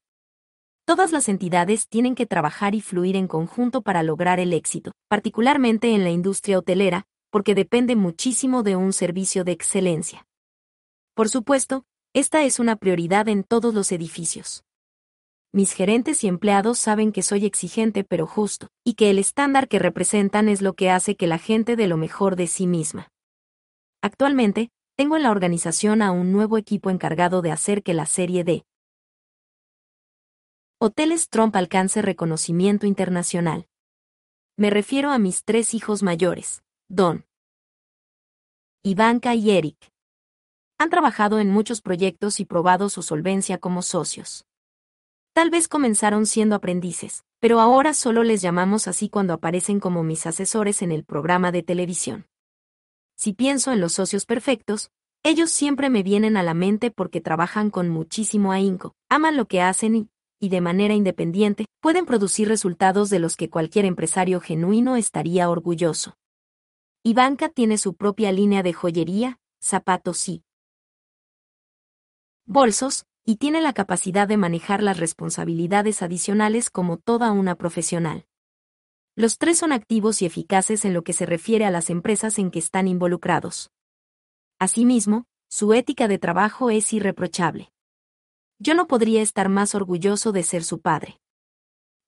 Todas 0.87 1.11
las 1.11 1.27
entidades 1.27 1.89
tienen 1.89 2.15
que 2.15 2.25
trabajar 2.25 2.73
y 2.73 2.79
fluir 2.79 3.17
en 3.17 3.27
conjunto 3.27 3.81
para 3.81 4.03
lograr 4.03 4.39
el 4.39 4.53
éxito, 4.53 4.93
particularmente 5.09 5.93
en 5.93 6.05
la 6.05 6.11
industria 6.11 6.57
hotelera, 6.57 7.03
porque 7.29 7.55
depende 7.55 7.97
muchísimo 7.97 8.63
de 8.63 8.77
un 8.77 8.93
servicio 8.93 9.43
de 9.43 9.51
excelencia. 9.51 10.25
Por 11.13 11.27
supuesto, 11.27 11.83
esta 12.13 12.45
es 12.45 12.57
una 12.57 12.77
prioridad 12.77 13.27
en 13.27 13.43
todos 13.43 13.73
los 13.73 13.91
edificios. 13.91 14.63
Mis 15.51 15.73
gerentes 15.73 16.23
y 16.23 16.29
empleados 16.29 16.79
saben 16.79 17.11
que 17.11 17.21
soy 17.21 17.45
exigente 17.45 18.05
pero 18.05 18.25
justo, 18.25 18.69
y 18.85 18.93
que 18.93 19.09
el 19.09 19.19
estándar 19.19 19.67
que 19.67 19.79
representan 19.79 20.47
es 20.47 20.61
lo 20.61 20.73
que 20.73 20.89
hace 20.89 21.17
que 21.17 21.27
la 21.27 21.37
gente 21.37 21.75
dé 21.75 21.87
lo 21.87 21.97
mejor 21.97 22.37
de 22.37 22.47
sí 22.47 22.65
misma. 22.65 23.09
Actualmente, 24.01 24.69
tengo 24.95 25.17
en 25.17 25.23
la 25.23 25.31
organización 25.31 26.01
a 26.01 26.11
un 26.11 26.31
nuevo 26.31 26.57
equipo 26.57 26.89
encargado 26.89 27.41
de 27.41 27.51
hacer 27.51 27.83
que 27.83 27.93
la 27.93 28.05
serie 28.05 28.45
de 28.45 28.63
Hoteles 30.79 31.29
Trump 31.29 31.55
alcance 31.55 32.03
reconocimiento 32.03 32.85
internacional. 32.85 33.67
Me 34.57 34.69
refiero 34.69 35.09
a 35.09 35.17
mis 35.17 35.43
tres 35.43 35.73
hijos 35.73 36.03
mayores, 36.03 36.61
Don, 36.87 37.25
Ivanka 38.83 39.33
y 39.33 39.49
Eric. 39.49 39.91
Han 40.77 40.91
trabajado 40.91 41.39
en 41.39 41.49
muchos 41.49 41.81
proyectos 41.81 42.39
y 42.39 42.45
probado 42.45 42.89
su 42.89 43.01
solvencia 43.01 43.57
como 43.57 43.81
socios. 43.81 44.45
Tal 45.33 45.49
vez 45.49 45.67
comenzaron 45.67 46.27
siendo 46.27 46.53
aprendices, 46.53 47.23
pero 47.39 47.59
ahora 47.59 47.95
solo 47.95 48.21
les 48.21 48.43
llamamos 48.43 48.87
así 48.87 49.09
cuando 49.09 49.33
aparecen 49.33 49.79
como 49.79 50.03
mis 50.03 50.27
asesores 50.27 50.83
en 50.83 50.91
el 50.91 51.03
programa 51.03 51.51
de 51.51 51.63
televisión. 51.63 52.27
Si 53.15 53.33
pienso 53.33 53.71
en 53.71 53.81
los 53.81 53.93
socios 53.93 54.27
perfectos, 54.27 54.91
ellos 55.23 55.49
siempre 55.49 55.89
me 55.89 56.03
vienen 56.03 56.37
a 56.37 56.43
la 56.43 56.53
mente 56.53 56.91
porque 56.91 57.19
trabajan 57.19 57.71
con 57.71 57.89
muchísimo 57.89 58.51
ahínco, 58.51 58.93
aman 59.09 59.37
lo 59.37 59.47
que 59.47 59.61
hacen 59.61 59.95
y, 59.95 60.09
y 60.39 60.49
de 60.49 60.61
manera 60.61 60.93
independiente, 60.93 61.65
pueden 61.81 62.05
producir 62.05 62.47
resultados 62.47 63.09
de 63.09 63.19
los 63.19 63.35
que 63.35 63.49
cualquier 63.49 63.85
empresario 63.85 64.39
genuino 64.39 64.95
estaría 64.95 65.49
orgulloso. 65.49 66.17
Ivanka 67.03 67.49
tiene 67.49 67.77
su 67.77 67.95
propia 67.95 68.31
línea 68.31 68.63
de 68.63 68.73
joyería, 68.73 69.39
zapatos 69.59 70.27
y 70.29 70.43
bolsos, 72.45 73.05
y 73.25 73.37
tiene 73.37 73.61
la 73.61 73.73
capacidad 73.73 74.27
de 74.27 74.37
manejar 74.37 74.81
las 74.81 74.99
responsabilidades 74.99 76.01
adicionales 76.01 76.69
como 76.69 76.97
toda 76.97 77.31
una 77.31 77.55
profesional. 77.55 78.25
Los 79.15 79.37
tres 79.37 79.57
son 79.57 79.71
activos 79.71 80.21
y 80.21 80.25
eficaces 80.25 80.85
en 80.85 80.93
lo 80.93 81.03
que 81.03 81.11
se 81.11 81.25
refiere 81.25 81.65
a 81.65 81.71
las 81.71 81.89
empresas 81.89 82.39
en 82.39 82.51
que 82.51 82.59
están 82.59 82.87
involucrados. 82.87 83.71
Asimismo, 84.59 85.25
su 85.49 85.73
ética 85.73 86.07
de 86.07 86.19
trabajo 86.19 86.69
es 86.69 86.93
irreprochable. 86.93 87.71
Yo 88.59 88.73
no 88.73 88.87
podría 88.87 89.21
estar 89.21 89.49
más 89.49 89.75
orgulloso 89.75 90.31
de 90.31 90.41
ser 90.41 90.63
su 90.63 90.81
padre. 90.81 91.19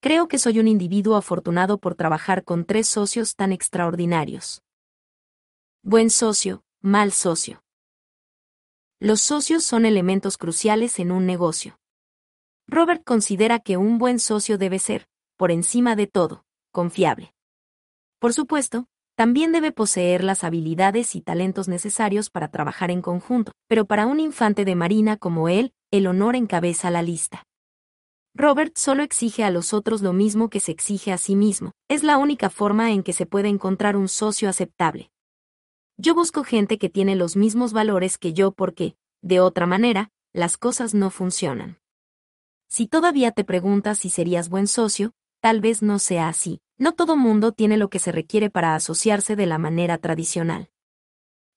Creo 0.00 0.26
que 0.26 0.38
soy 0.38 0.58
un 0.58 0.66
individuo 0.66 1.16
afortunado 1.16 1.78
por 1.78 1.94
trabajar 1.94 2.42
con 2.42 2.64
tres 2.64 2.88
socios 2.88 3.36
tan 3.36 3.52
extraordinarios. 3.52 4.62
Buen 5.82 6.10
socio, 6.10 6.64
mal 6.80 7.12
socio. 7.12 7.62
Los 8.98 9.20
socios 9.20 9.62
son 9.64 9.86
elementos 9.86 10.36
cruciales 10.38 10.98
en 10.98 11.12
un 11.12 11.24
negocio. 11.24 11.78
Robert 12.66 13.04
considera 13.04 13.60
que 13.60 13.76
un 13.76 13.98
buen 13.98 14.18
socio 14.18 14.58
debe 14.58 14.78
ser, 14.78 15.06
por 15.36 15.50
encima 15.50 15.96
de 15.96 16.06
todo, 16.06 16.44
confiable. 16.72 17.32
Por 18.18 18.32
supuesto, 18.32 18.88
también 19.20 19.52
debe 19.52 19.70
poseer 19.70 20.24
las 20.24 20.44
habilidades 20.44 21.14
y 21.14 21.20
talentos 21.20 21.68
necesarios 21.68 22.30
para 22.30 22.48
trabajar 22.48 22.90
en 22.90 23.02
conjunto, 23.02 23.52
pero 23.68 23.84
para 23.84 24.06
un 24.06 24.18
infante 24.18 24.64
de 24.64 24.74
marina 24.74 25.18
como 25.18 25.50
él, 25.50 25.74
el 25.90 26.06
honor 26.06 26.36
encabeza 26.36 26.90
la 26.90 27.02
lista. 27.02 27.44
Robert 28.34 28.78
solo 28.78 29.02
exige 29.02 29.44
a 29.44 29.50
los 29.50 29.74
otros 29.74 30.00
lo 30.00 30.14
mismo 30.14 30.48
que 30.48 30.58
se 30.58 30.72
exige 30.72 31.12
a 31.12 31.18
sí 31.18 31.36
mismo, 31.36 31.72
es 31.86 32.02
la 32.02 32.16
única 32.16 32.48
forma 32.48 32.92
en 32.92 33.02
que 33.02 33.12
se 33.12 33.26
puede 33.26 33.48
encontrar 33.48 33.94
un 33.94 34.08
socio 34.08 34.48
aceptable. 34.48 35.10
Yo 35.98 36.14
busco 36.14 36.42
gente 36.42 36.78
que 36.78 36.88
tiene 36.88 37.14
los 37.14 37.36
mismos 37.36 37.74
valores 37.74 38.16
que 38.16 38.32
yo 38.32 38.52
porque, 38.52 38.96
de 39.20 39.40
otra 39.40 39.66
manera, 39.66 40.08
las 40.32 40.56
cosas 40.56 40.94
no 40.94 41.10
funcionan. 41.10 41.78
Si 42.70 42.86
todavía 42.86 43.32
te 43.32 43.44
preguntas 43.44 43.98
si 43.98 44.08
serías 44.08 44.48
buen 44.48 44.66
socio, 44.66 45.12
tal 45.40 45.60
vez 45.60 45.82
no 45.82 45.98
sea 45.98 46.28
así. 46.28 46.60
No 46.78 46.92
todo 46.92 47.16
mundo 47.16 47.52
tiene 47.52 47.76
lo 47.76 47.90
que 47.90 47.98
se 47.98 48.12
requiere 48.12 48.48
para 48.48 48.74
asociarse 48.74 49.36
de 49.36 49.46
la 49.46 49.58
manera 49.58 49.98
tradicional. 49.98 50.70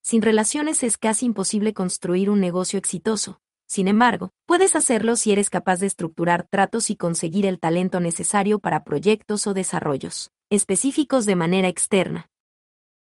Sin 0.01 0.21
relaciones 0.21 0.83
es 0.83 0.97
casi 0.97 1.25
imposible 1.25 1.73
construir 1.73 2.29
un 2.29 2.41
negocio 2.41 2.77
exitoso. 2.77 3.39
Sin 3.65 3.87
embargo, 3.87 4.31
puedes 4.45 4.75
hacerlo 4.75 5.15
si 5.15 5.31
eres 5.31 5.49
capaz 5.49 5.79
de 5.79 5.87
estructurar 5.87 6.45
tratos 6.49 6.89
y 6.89 6.97
conseguir 6.97 7.45
el 7.45 7.59
talento 7.59 8.01
necesario 8.01 8.59
para 8.59 8.83
proyectos 8.83 9.47
o 9.47 9.53
desarrollos 9.53 10.31
específicos 10.49 11.25
de 11.25 11.35
manera 11.35 11.67
externa. 11.67 12.29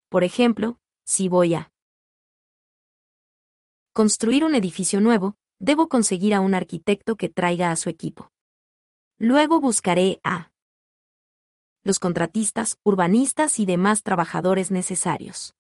Por 0.10 0.24
ejemplo, 0.24 0.80
si 1.04 1.28
voy 1.28 1.54
a 1.54 1.72
construir 3.94 4.44
un 4.44 4.56
edificio 4.56 5.00
nuevo, 5.02 5.36
debo 5.60 5.88
conseguir 5.88 6.34
a 6.34 6.40
un 6.40 6.56
arquitecto 6.56 7.18
que 7.18 7.30
traiga 7.30 7.70
a 7.70 7.76
su 7.76 7.90
equipo. 7.90 8.32
Luego 9.20 9.60
buscaré 9.60 10.20
a 10.24 10.52
los 11.86 12.00
contratistas, 12.00 12.80
urbanistas 12.84 13.60
y 13.60 13.66
demás 13.68 14.02
trabajadores 14.02 14.72
necesarios. 14.72 15.54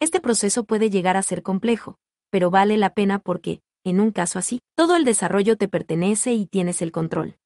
Este 0.00 0.20
proceso 0.20 0.64
puede 0.64 0.88
llegar 0.88 1.16
a 1.16 1.22
ser 1.22 1.42
complejo, 1.42 1.98
pero 2.30 2.50
vale 2.50 2.76
la 2.76 2.94
pena 2.94 3.18
porque, 3.18 3.60
en 3.84 4.00
un 4.00 4.12
caso 4.12 4.38
así, 4.38 4.60
todo 4.76 4.94
el 4.94 5.04
desarrollo 5.04 5.56
te 5.56 5.66
pertenece 5.66 6.32
y 6.32 6.46
tienes 6.46 6.80
el 6.80 6.92
control. 6.92 7.38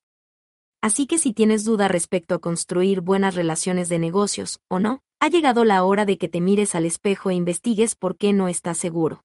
Así 0.83 1.07
que 1.07 1.17
si 1.17 1.33
tienes 1.33 1.65
duda 1.65 1.89
respecto 1.89 2.35
a 2.35 2.39
construir 2.39 3.01
buenas 3.01 3.35
relaciones 3.35 3.89
de 3.89 3.99
negocios, 3.99 4.61
o 4.69 4.79
no, 4.79 5.01
ha 5.19 5.29
llegado 5.29 5.65
la 5.65 5.83
hora 5.83 6.05
de 6.05 6.19
que 6.19 6.29
te 6.29 6.43
mires 6.43 6.75
al 6.75 6.85
espejo 6.85 7.31
e 7.31 7.35
investigues 7.35 7.95
por 7.97 8.19
qué 8.19 8.35
no 8.35 8.49
estás 8.49 8.77
seguro. 8.77 9.25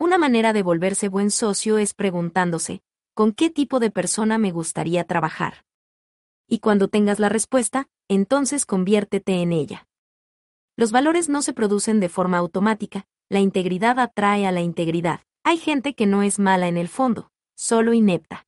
Una 0.00 0.18
manera 0.18 0.52
de 0.52 0.64
volverse 0.64 1.08
buen 1.08 1.30
socio 1.30 1.78
es 1.78 1.94
preguntándose, 1.94 2.82
¿con 3.14 3.32
qué 3.32 3.48
tipo 3.48 3.78
de 3.78 3.92
persona 3.92 4.38
me 4.38 4.50
gustaría 4.50 5.04
trabajar? 5.04 5.65
Y 6.48 6.58
cuando 6.58 6.88
tengas 6.88 7.18
la 7.18 7.28
respuesta, 7.28 7.88
entonces 8.08 8.66
conviértete 8.66 9.42
en 9.42 9.52
ella. 9.52 9.86
Los 10.76 10.92
valores 10.92 11.28
no 11.28 11.42
se 11.42 11.52
producen 11.52 12.00
de 12.00 12.08
forma 12.08 12.38
automática, 12.38 13.06
la 13.28 13.40
integridad 13.40 13.98
atrae 13.98 14.46
a 14.46 14.52
la 14.52 14.60
integridad. 14.60 15.20
Hay 15.42 15.58
gente 15.58 15.94
que 15.94 16.06
no 16.06 16.22
es 16.22 16.38
mala 16.38 16.68
en 16.68 16.76
el 16.76 16.88
fondo, 16.88 17.30
solo 17.56 17.92
inepta. 17.92 18.46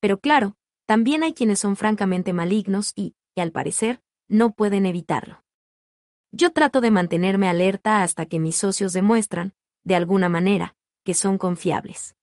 Pero 0.00 0.18
claro, 0.18 0.56
también 0.86 1.22
hay 1.22 1.34
quienes 1.34 1.60
son 1.60 1.76
francamente 1.76 2.32
malignos 2.32 2.92
y, 2.94 3.14
y 3.34 3.40
al 3.40 3.52
parecer, 3.52 4.02
no 4.28 4.52
pueden 4.52 4.86
evitarlo. 4.86 5.44
Yo 6.32 6.50
trato 6.50 6.80
de 6.80 6.90
mantenerme 6.90 7.48
alerta 7.48 8.02
hasta 8.02 8.26
que 8.26 8.40
mis 8.40 8.56
socios 8.56 8.92
demuestran, 8.92 9.54
de 9.84 9.94
alguna 9.94 10.28
manera, 10.28 10.74
que 11.04 11.14
son 11.14 11.38
confiables. 11.38 12.16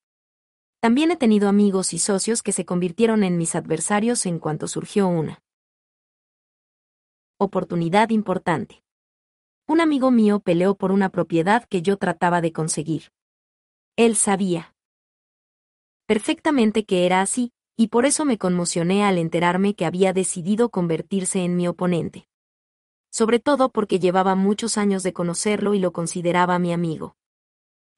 También 0.81 1.11
he 1.11 1.15
tenido 1.15 1.47
amigos 1.47 1.93
y 1.93 1.99
socios 1.99 2.41
que 2.41 2.51
se 2.51 2.65
convirtieron 2.65 3.23
en 3.23 3.37
mis 3.37 3.53
adversarios 3.53 4.25
en 4.25 4.39
cuanto 4.39 4.67
surgió 4.67 5.07
una 5.07 5.39
oportunidad 7.37 8.09
importante. 8.09 8.81
Un 9.67 9.79
amigo 9.79 10.09
mío 10.09 10.39
peleó 10.39 10.73
por 10.73 10.91
una 10.91 11.09
propiedad 11.09 11.65
que 11.65 11.83
yo 11.83 11.97
trataba 11.97 12.41
de 12.41 12.51
conseguir. 12.51 13.11
Él 13.95 14.15
sabía 14.15 14.73
perfectamente 16.07 16.83
que 16.83 17.05
era 17.05 17.21
así, 17.21 17.51
y 17.77 17.89
por 17.89 18.07
eso 18.07 18.25
me 18.25 18.39
conmocioné 18.39 19.03
al 19.03 19.19
enterarme 19.19 19.75
que 19.75 19.85
había 19.85 20.13
decidido 20.13 20.69
convertirse 20.69 21.43
en 21.43 21.57
mi 21.57 21.67
oponente. 21.67 22.27
Sobre 23.11 23.39
todo 23.39 23.69
porque 23.69 23.99
llevaba 23.99 24.33
muchos 24.33 24.79
años 24.79 25.03
de 25.03 25.13
conocerlo 25.13 25.75
y 25.75 25.79
lo 25.79 25.93
consideraba 25.93 26.57
mi 26.57 26.73
amigo. 26.73 27.15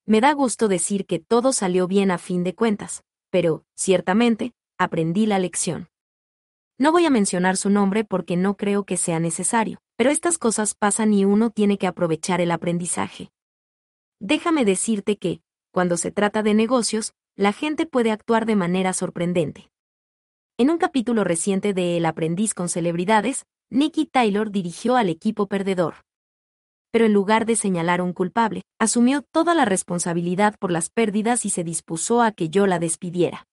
Me 0.05 0.19
da 0.19 0.33
gusto 0.33 0.67
decir 0.67 1.05
que 1.05 1.19
todo 1.19 1.53
salió 1.53 1.87
bien 1.87 2.11
a 2.11 2.17
fin 2.17 2.43
de 2.43 2.53
cuentas, 2.53 3.03
pero, 3.29 3.63
ciertamente, 3.73 4.53
aprendí 4.77 5.25
la 5.25 5.39
lección. 5.39 5.87
No 6.77 6.91
voy 6.91 7.05
a 7.05 7.09
mencionar 7.09 7.55
su 7.55 7.69
nombre 7.69 8.03
porque 8.03 8.35
no 8.35 8.57
creo 8.57 8.83
que 8.83 8.97
sea 8.97 9.21
necesario, 9.21 9.79
pero 9.95 10.09
estas 10.09 10.37
cosas 10.37 10.75
pasan 10.75 11.13
y 11.13 11.23
uno 11.23 11.51
tiene 11.51 11.77
que 11.77 11.87
aprovechar 11.87 12.41
el 12.41 12.51
aprendizaje. 12.51 13.31
Déjame 14.19 14.65
decirte 14.65 15.17
que, 15.17 15.41
cuando 15.71 15.95
se 15.95 16.11
trata 16.11 16.43
de 16.43 16.53
negocios, 16.53 17.13
la 17.35 17.53
gente 17.53 17.85
puede 17.85 18.11
actuar 18.11 18.45
de 18.45 18.57
manera 18.57 18.91
sorprendente. 18.91 19.69
En 20.57 20.69
un 20.69 20.77
capítulo 20.77 21.23
reciente 21.23 21.73
de 21.73 21.97
El 21.97 22.05
aprendiz 22.05 22.53
con 22.53 22.67
celebridades, 22.67 23.45
Nicky 23.69 24.05
Taylor 24.05 24.51
dirigió 24.51 24.97
al 24.97 25.07
equipo 25.07 25.47
perdedor. 25.47 25.95
Pero 26.93 27.05
en 27.05 27.13
lugar 27.13 27.47
de 27.47 27.55
señalar 27.55 28.01
un 28.03 28.13
culpable, 28.13 28.61
asumió 28.79 29.23
toda 29.23 29.55
la 29.55 29.65
responsabilidad 29.65 30.55
por 30.59 30.71
las 30.71 30.91
pérdidas 30.91 31.43
y 31.43 31.49
se 31.49 31.63
dispuso 31.63 32.21
a 32.21 32.31
que 32.31 32.49
yo 32.49 32.67
la 32.67 32.77
despidiera. 32.77 33.47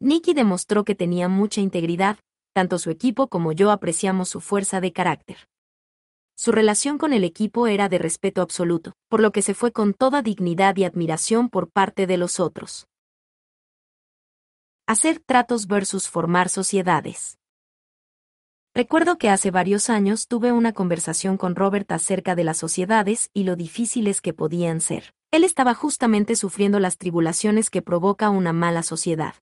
Nicky 0.00 0.34
demostró 0.34 0.84
que 0.84 0.96
tenía 0.96 1.28
mucha 1.28 1.60
integridad, 1.60 2.18
tanto 2.52 2.80
su 2.80 2.90
equipo 2.90 3.28
como 3.28 3.52
yo 3.52 3.70
apreciamos 3.70 4.28
su 4.28 4.40
fuerza 4.40 4.80
de 4.80 4.92
carácter. 4.92 5.36
Su 6.36 6.50
relación 6.50 6.98
con 6.98 7.12
el 7.12 7.22
equipo 7.22 7.68
era 7.68 7.88
de 7.88 7.98
respeto 7.98 8.42
absoluto, 8.42 8.92
por 9.08 9.20
lo 9.20 9.30
que 9.30 9.42
se 9.42 9.54
fue 9.54 9.70
con 9.70 9.94
toda 9.94 10.22
dignidad 10.22 10.76
y 10.76 10.84
admiración 10.84 11.50
por 11.50 11.70
parte 11.70 12.08
de 12.08 12.16
los 12.16 12.40
otros. 12.40 12.88
Hacer 14.88 15.20
tratos 15.20 15.68
versus 15.68 16.08
formar 16.08 16.48
sociedades. 16.48 17.37
Recuerdo 18.78 19.18
que 19.18 19.28
hace 19.28 19.50
varios 19.50 19.90
años 19.90 20.28
tuve 20.28 20.52
una 20.52 20.72
conversación 20.72 21.36
con 21.36 21.56
Robert 21.56 21.90
acerca 21.90 22.36
de 22.36 22.44
las 22.44 22.58
sociedades 22.58 23.28
y 23.34 23.42
lo 23.42 23.56
difíciles 23.56 24.20
que 24.20 24.32
podían 24.32 24.80
ser. 24.80 25.14
Él 25.32 25.42
estaba 25.42 25.74
justamente 25.74 26.36
sufriendo 26.36 26.78
las 26.78 26.96
tribulaciones 26.96 27.70
que 27.70 27.82
provoca 27.82 28.30
una 28.30 28.52
mala 28.52 28.84
sociedad. 28.84 29.34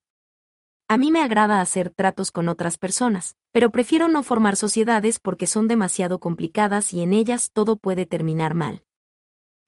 A 0.88 0.96
mí 0.96 1.10
me 1.10 1.22
agrada 1.22 1.60
hacer 1.60 1.90
tratos 1.90 2.30
con 2.30 2.48
otras 2.48 2.78
personas, 2.78 3.36
pero 3.52 3.70
prefiero 3.70 4.08
no 4.08 4.22
formar 4.22 4.56
sociedades 4.56 5.18
porque 5.18 5.46
son 5.46 5.68
demasiado 5.68 6.18
complicadas 6.18 6.94
y 6.94 7.02
en 7.02 7.12
ellas 7.12 7.50
todo 7.52 7.76
puede 7.76 8.06
terminar 8.06 8.54
mal. 8.54 8.84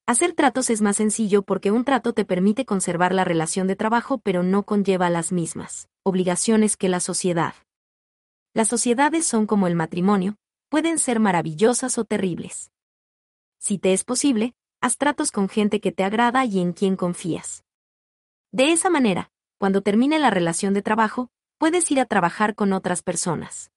Hacer 0.06 0.33
tratos 0.33 0.70
es 0.70 0.81
más 0.81 0.97
sencillo 0.97 1.42
porque 1.42 1.72
un 1.72 1.84
trato 1.84 2.15
te 2.15 2.24
permite 2.24 2.65
conservar 2.65 3.12
la 3.12 3.24
relación 3.24 3.67
de 3.67 3.76
trabajo 3.76 4.17
pero 4.17 4.42
no 4.42 4.62
conlleva 4.62 5.10
las 5.10 5.31
mismas 5.31 5.90
obligaciones 6.04 6.78
que 6.78 6.88
la 6.88 7.01
sociedad. 7.01 7.52
Las 8.54 8.68
sociedades 8.68 9.26
son 9.26 9.47
como 9.47 9.66
el 9.66 9.74
matrimonio, 9.74 10.36
pueden 10.68 10.98
ser 10.98 11.20
maravillosas 11.20 11.98
o 11.98 12.04
terribles. 12.04 12.70
Si 13.58 13.78
te 13.78 13.92
es 13.92 14.04
posible, 14.04 14.54
haz 14.81 14.97
tratos 14.97 15.32
con 15.32 15.48
gente 15.48 15.81
que 15.81 15.92
te 15.92 16.04
agrada 16.04 16.44
y 16.44 16.60
en 16.60 16.72
quien 16.72 16.97
confías. 16.97 17.64
De 18.52 18.72
esa 18.72 18.90
manera, 18.90 19.31
cuando 19.58 19.82
termine 19.82 20.18
la 20.18 20.31
relación 20.31 20.72
de 20.72 20.82
trabajo, 20.82 21.31
puedes 21.58 21.90
ir 21.90 22.00
a 22.00 22.06
trabajar 22.06 22.54
con 22.54 22.72
otras 22.72 23.02
personas. 23.02 23.70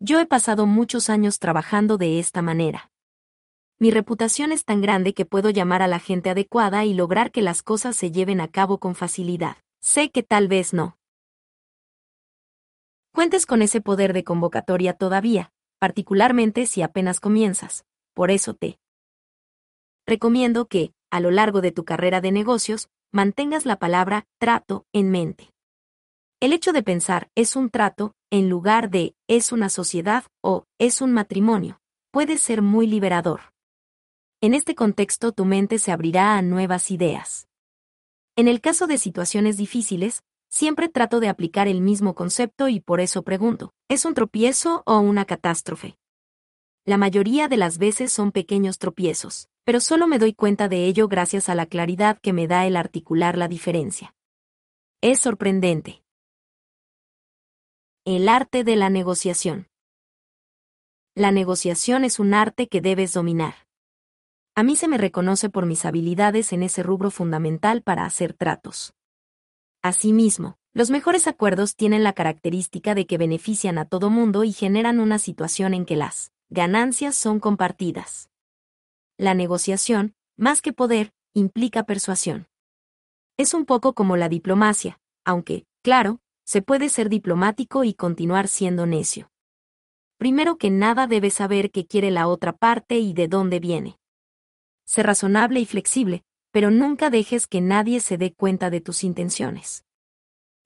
Yo 0.00 0.20
he 0.20 0.26
pasado 0.26 0.66
muchos 0.66 1.08
años 1.08 1.38
trabajando 1.38 1.96
de 1.96 2.18
esta 2.18 2.42
manera. 2.42 2.90
Mi 3.78 3.90
reputación 3.92 4.50
es 4.50 4.64
tan 4.64 4.80
grande 4.80 5.14
que 5.14 5.24
puedo 5.24 5.50
llamar 5.50 5.82
a 5.82 5.88
la 5.88 6.00
gente 6.00 6.30
adecuada 6.30 6.84
y 6.84 6.94
lograr 6.94 7.30
que 7.30 7.42
las 7.42 7.62
cosas 7.62 7.96
se 7.96 8.10
lleven 8.10 8.40
a 8.40 8.48
cabo 8.48 8.78
con 8.78 8.96
facilidad. 8.96 9.56
Sé 9.80 10.10
que 10.10 10.24
tal 10.24 10.48
vez 10.48 10.74
no. 10.74 10.97
Cuentes 13.18 13.46
con 13.46 13.62
ese 13.62 13.80
poder 13.80 14.12
de 14.12 14.22
convocatoria 14.22 14.92
todavía, 14.92 15.50
particularmente 15.80 16.66
si 16.66 16.82
apenas 16.82 17.18
comienzas. 17.18 17.84
Por 18.14 18.30
eso 18.30 18.54
te 18.54 18.78
recomiendo 20.06 20.68
que, 20.68 20.92
a 21.10 21.18
lo 21.18 21.32
largo 21.32 21.60
de 21.60 21.72
tu 21.72 21.84
carrera 21.84 22.20
de 22.20 22.30
negocios, 22.30 22.90
mantengas 23.10 23.66
la 23.66 23.80
palabra 23.80 24.28
trato 24.38 24.86
en 24.92 25.10
mente. 25.10 25.50
El 26.38 26.52
hecho 26.52 26.72
de 26.72 26.84
pensar 26.84 27.28
es 27.34 27.56
un 27.56 27.70
trato, 27.70 28.14
en 28.30 28.48
lugar 28.48 28.88
de 28.88 29.16
es 29.26 29.50
una 29.50 29.68
sociedad 29.68 30.22
o 30.40 30.66
es 30.78 31.00
un 31.00 31.12
matrimonio, 31.12 31.80
puede 32.12 32.38
ser 32.38 32.62
muy 32.62 32.86
liberador. 32.86 33.52
En 34.40 34.54
este 34.54 34.76
contexto 34.76 35.32
tu 35.32 35.44
mente 35.44 35.80
se 35.80 35.90
abrirá 35.90 36.38
a 36.38 36.42
nuevas 36.42 36.92
ideas. 36.92 37.48
En 38.36 38.46
el 38.46 38.60
caso 38.60 38.86
de 38.86 38.96
situaciones 38.96 39.56
difíciles, 39.56 40.22
siempre 40.48 40.88
trato 40.88 41.20
de 41.20 41.28
aplicar 41.28 41.68
el 41.68 41.80
mismo 41.80 42.14
concepto 42.14 42.68
y 42.68 42.80
por 42.80 43.00
eso 43.00 43.22
pregunto, 43.22 43.72
¿es 43.88 44.04
un 44.04 44.14
tropiezo 44.14 44.82
o 44.86 44.98
una 44.98 45.24
catástrofe? 45.24 45.98
La 46.84 46.96
mayoría 46.96 47.48
de 47.48 47.58
las 47.58 47.78
veces 47.78 48.12
son 48.12 48.32
pequeños 48.32 48.78
tropiezos, 48.78 49.48
pero 49.64 49.80
solo 49.80 50.06
me 50.06 50.18
doy 50.18 50.32
cuenta 50.32 50.68
de 50.68 50.86
ello 50.86 51.06
gracias 51.08 51.48
a 51.48 51.54
la 51.54 51.66
claridad 51.66 52.18
que 52.18 52.32
me 52.32 52.46
da 52.46 52.66
el 52.66 52.76
articular 52.76 53.36
la 53.36 53.48
diferencia. 53.48 54.14
Es 55.02 55.20
sorprendente. 55.20 56.02
El 58.04 58.28
arte 58.28 58.64
de 58.64 58.76
la 58.76 58.88
negociación. 58.88 59.68
La 61.14 61.30
negociación 61.30 62.04
es 62.04 62.18
un 62.18 62.32
arte 62.32 62.68
que 62.68 62.80
debes 62.80 63.12
dominar. 63.12 63.66
A 64.54 64.62
mí 64.62 64.74
se 64.76 64.88
me 64.88 64.98
reconoce 64.98 65.50
por 65.50 65.66
mis 65.66 65.84
habilidades 65.84 66.52
en 66.52 66.62
ese 66.62 66.82
rubro 66.82 67.10
fundamental 67.10 67.82
para 67.82 68.06
hacer 68.06 68.32
tratos. 68.32 68.94
Asimismo, 69.88 70.58
los 70.74 70.90
mejores 70.90 71.26
acuerdos 71.26 71.74
tienen 71.74 72.02
la 72.02 72.12
característica 72.12 72.94
de 72.94 73.06
que 73.06 73.16
benefician 73.16 73.78
a 73.78 73.86
todo 73.86 74.10
mundo 74.10 74.44
y 74.44 74.52
generan 74.52 75.00
una 75.00 75.18
situación 75.18 75.72
en 75.72 75.86
que 75.86 75.96
las 75.96 76.30
ganancias 76.50 77.16
son 77.16 77.40
compartidas. 77.40 78.28
La 79.16 79.32
negociación, 79.32 80.14
más 80.36 80.60
que 80.60 80.74
poder, 80.74 81.14
implica 81.32 81.84
persuasión. 81.84 82.48
Es 83.38 83.54
un 83.54 83.64
poco 83.64 83.94
como 83.94 84.18
la 84.18 84.28
diplomacia, 84.28 85.00
aunque, 85.24 85.64
claro, 85.82 86.20
se 86.44 86.60
puede 86.60 86.90
ser 86.90 87.08
diplomático 87.08 87.82
y 87.82 87.94
continuar 87.94 88.46
siendo 88.46 88.84
necio. 88.84 89.30
Primero 90.18 90.58
que 90.58 90.68
nada 90.68 91.06
debes 91.06 91.32
saber 91.32 91.70
qué 91.70 91.86
quiere 91.86 92.10
la 92.10 92.28
otra 92.28 92.52
parte 92.52 92.98
y 92.98 93.14
de 93.14 93.26
dónde 93.26 93.58
viene. 93.58 93.98
Sé 94.84 95.02
razonable 95.02 95.60
y 95.60 95.64
flexible, 95.64 96.26
pero 96.50 96.70
nunca 96.70 97.10
dejes 97.10 97.46
que 97.46 97.60
nadie 97.60 98.00
se 98.00 98.18
dé 98.18 98.32
cuenta 98.32 98.70
de 98.70 98.80
tus 98.80 99.04
intenciones. 99.04 99.84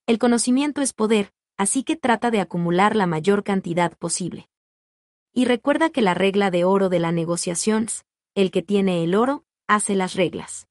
El 0.07 0.19
conocimiento 0.19 0.81
es 0.81 0.93
poder, 0.93 1.33
así 1.57 1.85
que 1.85 1.97
trata 1.97 2.31
de 2.31 2.41
acumular 2.41 2.97
la 2.97 3.07
mayor 3.07 3.45
cantidad 3.45 3.97
posible. 3.97 4.49
Y 5.33 5.45
recuerda 5.45 5.91
que 5.91 6.03
la 6.03 6.15
regla 6.15 6.51
de 6.51 6.65
oro 6.65 6.89
de 6.89 6.99
la 6.99 7.13
negociación 7.13 7.89
el 8.35 8.51
que 8.51 8.63
tiene 8.63 9.05
el 9.05 9.15
oro, 9.15 9.45
hace 9.69 9.95
las 9.95 10.15
reglas. 10.15 10.67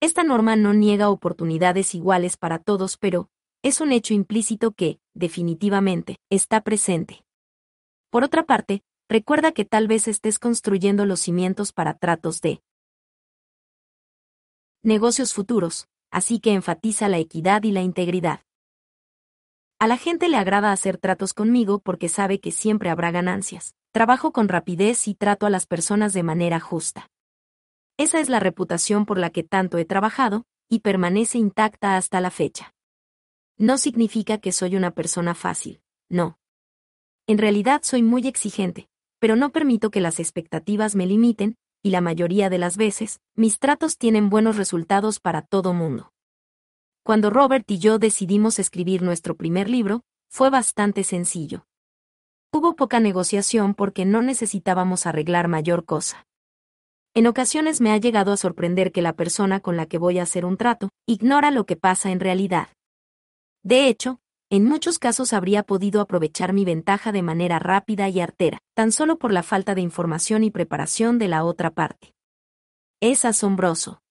Esta 0.00 0.24
norma 0.24 0.56
no 0.56 0.74
niega 0.74 1.08
oportunidades 1.08 1.94
iguales 1.94 2.36
para 2.36 2.58
todos, 2.58 2.98
pero 2.98 3.30
es 3.62 3.80
un 3.80 3.92
hecho 3.92 4.14
implícito 4.14 4.72
que, 4.72 5.00
definitivamente, 5.14 6.18
está 6.30 6.60
presente. 6.60 7.24
Por 8.10 8.24
otra 8.24 8.44
parte, 8.44 8.82
recuerda 9.08 9.52
que 9.52 9.64
tal 9.64 9.88
vez 9.88 10.06
estés 10.06 10.38
construyendo 10.38 11.06
los 11.06 11.20
cimientos 11.20 11.72
para 11.72 11.94
tratos 11.94 12.40
de 12.40 12.62
negocios 14.86 15.34
futuros, 15.34 15.88
así 16.12 16.38
que 16.38 16.54
enfatiza 16.54 17.08
la 17.08 17.18
equidad 17.18 17.64
y 17.64 17.72
la 17.72 17.82
integridad. 17.82 18.42
A 19.80 19.88
la 19.88 19.96
gente 19.96 20.28
le 20.28 20.36
agrada 20.36 20.70
hacer 20.70 20.96
tratos 20.96 21.34
conmigo 21.34 21.80
porque 21.80 22.08
sabe 22.08 22.38
que 22.38 22.52
siempre 22.52 22.88
habrá 22.88 23.10
ganancias. 23.10 23.74
Trabajo 23.92 24.32
con 24.32 24.48
rapidez 24.48 25.08
y 25.08 25.14
trato 25.14 25.44
a 25.44 25.50
las 25.50 25.66
personas 25.66 26.12
de 26.12 26.22
manera 26.22 26.60
justa. 26.60 27.08
Esa 27.98 28.20
es 28.20 28.28
la 28.28 28.38
reputación 28.38 29.06
por 29.06 29.18
la 29.18 29.30
que 29.30 29.42
tanto 29.42 29.76
he 29.78 29.84
trabajado, 29.84 30.44
y 30.68 30.80
permanece 30.80 31.38
intacta 31.38 31.96
hasta 31.96 32.20
la 32.20 32.30
fecha. 32.30 32.72
No 33.58 33.78
significa 33.78 34.38
que 34.38 34.52
soy 34.52 34.76
una 34.76 34.92
persona 34.92 35.34
fácil, 35.34 35.80
no. 36.08 36.38
En 37.26 37.38
realidad 37.38 37.80
soy 37.82 38.02
muy 38.02 38.28
exigente, 38.28 38.88
pero 39.18 39.34
no 39.34 39.50
permito 39.50 39.90
que 39.90 40.00
las 40.00 40.20
expectativas 40.20 40.94
me 40.94 41.06
limiten, 41.06 41.56
y 41.82 41.90
la 41.90 42.00
mayoría 42.00 42.50
de 42.50 42.58
las 42.58 42.76
veces, 42.76 43.20
mis 43.34 43.58
tratos 43.58 43.98
tienen 43.98 44.30
buenos 44.30 44.56
resultados 44.56 45.20
para 45.20 45.42
todo 45.42 45.72
mundo. 45.72 46.12
Cuando 47.02 47.30
Robert 47.30 47.70
y 47.70 47.78
yo 47.78 47.98
decidimos 47.98 48.58
escribir 48.58 49.02
nuestro 49.02 49.36
primer 49.36 49.70
libro, 49.70 50.02
fue 50.28 50.50
bastante 50.50 51.04
sencillo. 51.04 51.66
Hubo 52.52 52.74
poca 52.74 53.00
negociación 53.00 53.74
porque 53.74 54.04
no 54.04 54.22
necesitábamos 54.22 55.06
arreglar 55.06 55.46
mayor 55.46 55.84
cosa. 55.84 56.26
En 57.14 57.26
ocasiones 57.26 57.80
me 57.80 57.92
ha 57.92 57.96
llegado 57.96 58.32
a 58.32 58.36
sorprender 58.36 58.92
que 58.92 59.02
la 59.02 59.14
persona 59.14 59.60
con 59.60 59.76
la 59.76 59.86
que 59.86 59.98
voy 59.98 60.18
a 60.18 60.24
hacer 60.24 60.44
un 60.44 60.56
trato 60.56 60.90
ignora 61.06 61.50
lo 61.50 61.64
que 61.64 61.76
pasa 61.76 62.10
en 62.10 62.20
realidad. 62.20 62.68
De 63.62 63.88
hecho, 63.88 64.20
en 64.48 64.64
muchos 64.64 65.00
casos 65.00 65.32
habría 65.32 65.64
podido 65.64 66.00
aprovechar 66.00 66.52
mi 66.52 66.64
ventaja 66.64 67.10
de 67.10 67.22
manera 67.22 67.58
rápida 67.58 68.08
y 68.08 68.20
artera, 68.20 68.62
tan 68.74 68.92
solo 68.92 69.18
por 69.18 69.32
la 69.32 69.42
falta 69.42 69.74
de 69.74 69.80
información 69.80 70.44
y 70.44 70.52
preparación 70.52 71.18
de 71.18 71.26
la 71.26 71.44
otra 71.44 71.70
parte. 71.70 72.14
Es 73.00 73.24
asombroso. 73.24 74.02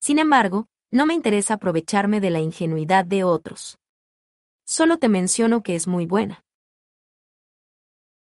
Sin 0.00 0.20
embargo, 0.20 0.68
no 0.92 1.06
me 1.06 1.14
interesa 1.14 1.54
aprovecharme 1.54 2.20
de 2.20 2.30
la 2.30 2.38
ingenuidad 2.38 3.04
de 3.04 3.24
otros. 3.24 3.78
Solo 4.64 4.98
te 4.98 5.08
menciono 5.08 5.62
que 5.62 5.74
es 5.74 5.88
muy 5.88 6.06
buena. 6.06 6.44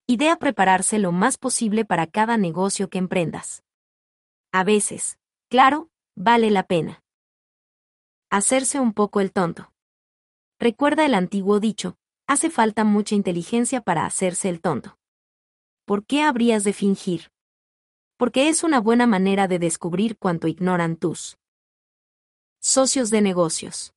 Idea 0.07 0.37
prepararse 0.37 0.97
lo 0.97 1.11
más 1.11 1.37
posible 1.37 1.85
para 1.85 2.07
cada 2.07 2.35
negocio 2.35 2.89
que 2.89 2.97
emprendas. 2.97 3.63
A 4.51 4.63
veces, 4.63 5.19
claro, 5.49 5.89
vale 6.15 6.49
la 6.49 6.63
pena. 6.63 7.03
Hacerse 8.29 8.79
un 8.79 8.93
poco 8.93 9.21
el 9.21 9.31
tonto. 9.31 9.70
Recuerda 10.61 11.07
el 11.07 11.15
antiguo 11.15 11.59
dicho, 11.59 11.97
hace 12.27 12.51
falta 12.51 12.83
mucha 12.83 13.15
inteligencia 13.15 13.81
para 13.81 14.05
hacerse 14.05 14.47
el 14.47 14.61
tonto. 14.61 14.95
¿Por 15.85 16.05
qué 16.05 16.21
habrías 16.21 16.63
de 16.63 16.71
fingir? 16.71 17.31
Porque 18.15 18.47
es 18.47 18.63
una 18.63 18.79
buena 18.79 19.07
manera 19.07 19.47
de 19.47 19.57
descubrir 19.57 20.19
cuánto 20.19 20.47
ignoran 20.47 20.97
tus 20.97 21.39
Socios 22.59 23.09
de 23.09 23.21
negocios. 23.21 23.95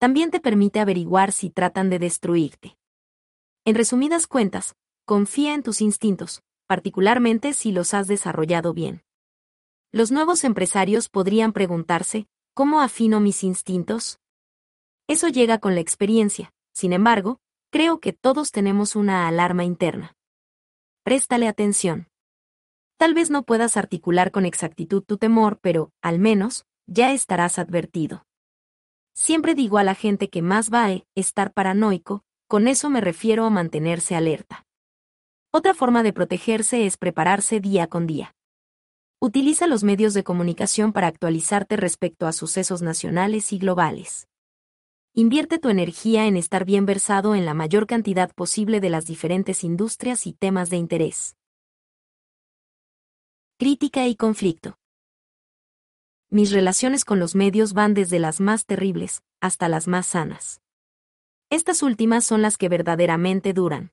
También 0.00 0.32
te 0.32 0.40
permite 0.40 0.80
averiguar 0.80 1.30
si 1.30 1.48
tratan 1.48 1.90
de 1.90 2.00
destruirte. 2.00 2.76
En 3.64 3.76
resumidas 3.76 4.26
cuentas, 4.26 4.74
confía 5.04 5.54
en 5.54 5.62
tus 5.62 5.80
instintos, 5.80 6.42
particularmente 6.66 7.52
si 7.52 7.70
los 7.70 7.94
has 7.94 8.08
desarrollado 8.08 8.74
bien. 8.74 9.04
Los 9.92 10.10
nuevos 10.10 10.42
empresarios 10.42 11.08
podrían 11.08 11.52
preguntarse, 11.52 12.26
¿cómo 12.52 12.80
afino 12.80 13.20
mis 13.20 13.44
instintos? 13.44 14.18
Eso 15.08 15.28
llega 15.28 15.58
con 15.58 15.74
la 15.74 15.80
experiencia, 15.80 16.52
sin 16.74 16.92
embargo, 16.92 17.40
creo 17.70 17.98
que 17.98 18.12
todos 18.12 18.52
tenemos 18.52 18.94
una 18.94 19.26
alarma 19.26 19.64
interna. 19.64 20.14
Préstale 21.02 21.48
atención. 21.48 22.08
Tal 22.98 23.14
vez 23.14 23.30
no 23.30 23.44
puedas 23.44 23.78
articular 23.78 24.30
con 24.30 24.44
exactitud 24.44 25.02
tu 25.02 25.16
temor, 25.16 25.60
pero, 25.62 25.92
al 26.02 26.18
menos, 26.18 26.66
ya 26.86 27.12
estarás 27.12 27.58
advertido. 27.58 28.26
Siempre 29.14 29.54
digo 29.54 29.78
a 29.78 29.82
la 29.82 29.94
gente 29.94 30.28
que 30.28 30.42
más 30.42 30.68
vale 30.68 31.06
estar 31.14 31.54
paranoico, 31.54 32.22
con 32.46 32.68
eso 32.68 32.90
me 32.90 33.00
refiero 33.00 33.46
a 33.46 33.50
mantenerse 33.50 34.14
alerta. 34.14 34.66
Otra 35.50 35.72
forma 35.72 36.02
de 36.02 36.12
protegerse 36.12 36.84
es 36.84 36.98
prepararse 36.98 37.60
día 37.60 37.86
con 37.86 38.06
día. 38.06 38.34
Utiliza 39.20 39.66
los 39.66 39.84
medios 39.84 40.12
de 40.12 40.22
comunicación 40.22 40.92
para 40.92 41.06
actualizarte 41.06 41.78
respecto 41.78 42.26
a 42.26 42.32
sucesos 42.32 42.82
nacionales 42.82 43.54
y 43.54 43.58
globales. 43.58 44.28
Invierte 45.18 45.58
tu 45.58 45.68
energía 45.68 46.26
en 46.26 46.36
estar 46.36 46.64
bien 46.64 46.86
versado 46.86 47.34
en 47.34 47.44
la 47.44 47.52
mayor 47.52 47.88
cantidad 47.88 48.32
posible 48.32 48.78
de 48.78 48.88
las 48.88 49.04
diferentes 49.04 49.64
industrias 49.64 50.28
y 50.28 50.32
temas 50.32 50.70
de 50.70 50.76
interés. 50.76 51.36
Crítica 53.58 54.06
y 54.06 54.14
conflicto. 54.14 54.78
Mis 56.30 56.52
relaciones 56.52 57.04
con 57.04 57.18
los 57.18 57.34
medios 57.34 57.72
van 57.72 57.94
desde 57.94 58.20
las 58.20 58.38
más 58.38 58.64
terribles 58.64 59.24
hasta 59.40 59.68
las 59.68 59.88
más 59.88 60.06
sanas. 60.06 60.60
Estas 61.50 61.82
últimas 61.82 62.24
son 62.24 62.40
las 62.40 62.56
que 62.56 62.68
verdaderamente 62.68 63.52
duran. 63.52 63.90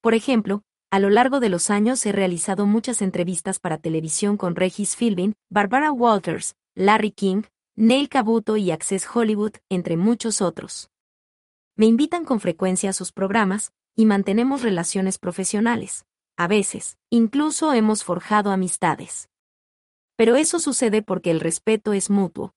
Por 0.00 0.14
ejemplo, 0.14 0.62
a 0.92 1.00
lo 1.00 1.10
largo 1.10 1.40
de 1.40 1.48
los 1.48 1.68
años 1.68 2.06
he 2.06 2.12
realizado 2.12 2.64
muchas 2.64 3.02
entrevistas 3.02 3.58
para 3.58 3.78
televisión 3.78 4.36
con 4.36 4.54
Regis 4.54 4.94
Philbin, 4.94 5.34
Barbara 5.50 5.90
Walters, 5.90 6.54
Larry 6.76 7.10
King, 7.10 7.42
Neil 7.80 8.08
Cabuto 8.08 8.56
y 8.56 8.70
Access 8.70 9.06
Hollywood, 9.14 9.52
entre 9.68 9.96
muchos 9.96 10.42
otros. 10.42 10.90
Me 11.76 11.86
invitan 11.86 12.24
con 12.24 12.40
frecuencia 12.40 12.90
a 12.90 12.92
sus 12.92 13.12
programas 13.12 13.72
y 13.94 14.04
mantenemos 14.04 14.62
relaciones 14.62 15.18
profesionales. 15.18 16.04
A 16.36 16.48
veces, 16.48 16.98
incluso 17.08 17.72
hemos 17.72 18.04
forjado 18.04 18.50
amistades 18.50 19.28
pero 20.18 20.34
eso 20.34 20.58
sucede 20.58 21.00
porque 21.00 21.30
el 21.30 21.38
respeto 21.38 21.92
es 21.92 22.10
mutuo. 22.10 22.52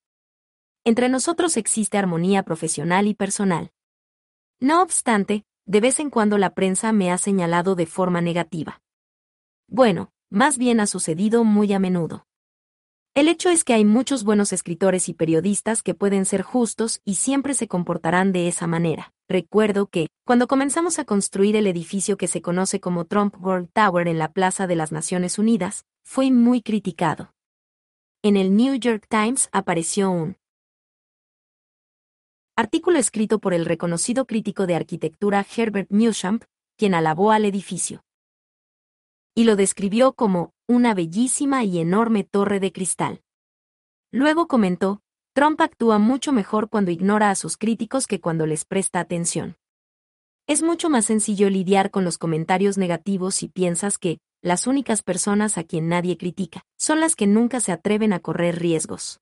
Entre 0.84 1.10
nosotros 1.10 1.58
existe 1.58 2.00
armonía 2.00 2.42
profesional 2.42 3.06
y 3.06 3.14
personal. 3.14 3.72
No 4.60 4.82
obstante, 4.82 5.46
de 5.68 5.80
vez 5.80 6.00
en 6.00 6.10
cuando 6.10 6.40
la 6.40 6.56
prensa 6.56 6.92
me 6.92 7.12
ha 7.12 7.20
señalado 7.20 7.76
de 7.76 7.86
forma 7.86 8.20
negativa. 8.20 8.82
Bueno, 9.68 10.12
más 10.32 10.58
bien 10.58 10.80
ha 10.80 10.88
sucedido 10.88 11.44
muy 11.44 11.72
a 11.72 11.78
menudo. 11.78 12.26
El 13.14 13.28
hecho 13.28 13.50
es 13.50 13.64
que 13.64 13.74
hay 13.74 13.84
muchos 13.84 14.24
buenos 14.24 14.54
escritores 14.54 15.10
y 15.10 15.14
periodistas 15.14 15.84
que 15.84 15.94
pueden 15.94 16.26
ser 16.26 16.44
justos 16.44 17.02
y 17.04 17.16
siempre 17.16 17.54
se 17.54 17.68
comportarán 17.68 18.32
de 18.32 18.48
esa 18.48 18.68
manera. 18.68 19.14
Recuerdo 19.28 19.88
que, 19.88 20.08
cuando 20.26 20.48
comenzamos 20.48 20.98
a 20.98 21.06
construir 21.06 21.56
el 21.56 21.68
edificio 21.68 22.18
que 22.18 22.28
se 22.28 22.42
conoce 22.42 22.80
como 22.80 23.06
Trump 23.06 23.36
World 23.44 23.70
Tower 23.74 24.08
en 24.08 24.18
la 24.18 24.32
Plaza 24.32 24.66
de 24.66 24.76
las 24.76 24.92
Naciones 24.92 25.38
Unidas, 25.40 25.86
fue 26.04 26.32
muy 26.32 26.62
criticado 26.62 27.34
en 28.24 28.38
el 28.38 28.56
New 28.56 28.76
York 28.76 29.08
Times 29.10 29.50
apareció 29.52 30.12
un 30.12 30.38
artículo 32.56 33.00
escrito 33.00 33.40
por 33.40 33.56
el 33.56 33.66
reconocido 33.66 34.28
crítico 34.28 34.68
de 34.68 34.76
arquitectura 34.76 35.44
Herbert 35.58 35.90
Muschamp, 35.90 36.44
quien 36.78 36.94
alabó 36.94 37.32
al 37.32 37.46
edificio. 37.46 38.04
Y 39.34 39.46
lo 39.46 39.56
describió 39.56 40.14
como 40.14 40.54
una 40.68 40.94
bellísima 40.94 41.64
y 41.64 41.80
enorme 41.80 42.24
torre 42.24 42.60
de 42.60 42.72
cristal. 42.72 43.22
Luego 44.12 44.48
comentó, 44.48 45.02
Trump 45.34 45.62
actúa 45.62 45.98
mucho 46.00 46.34
mejor 46.34 46.70
cuando 46.70 46.92
ignora 46.92 47.30
a 47.30 47.36
sus 47.36 47.56
críticos 47.56 48.08
que 48.08 48.20
cuando 48.20 48.46
les 48.46 48.66
presta 48.66 49.00
atención. 49.00 49.56
Es 50.48 50.62
mucho 50.62 50.90
más 50.90 51.06
sencillo 51.06 51.50
lidiar 51.50 51.92
con 51.92 52.04
los 52.04 52.18
comentarios 52.18 52.78
negativos 52.78 53.36
si 53.36 53.48
piensas 53.48 53.98
que, 53.98 54.20
las 54.42 54.68
únicas 54.68 55.04
personas 55.04 55.58
a 55.58 55.64
quien 55.64 55.88
nadie 55.88 56.18
critica, 56.18 56.64
son 56.78 57.00
las 57.00 57.16
que 57.16 57.28
nunca 57.28 57.62
se 57.62 57.72
atreven 57.72 58.12
a 58.12 58.20
correr 58.20 58.60
riesgos. 58.60 59.22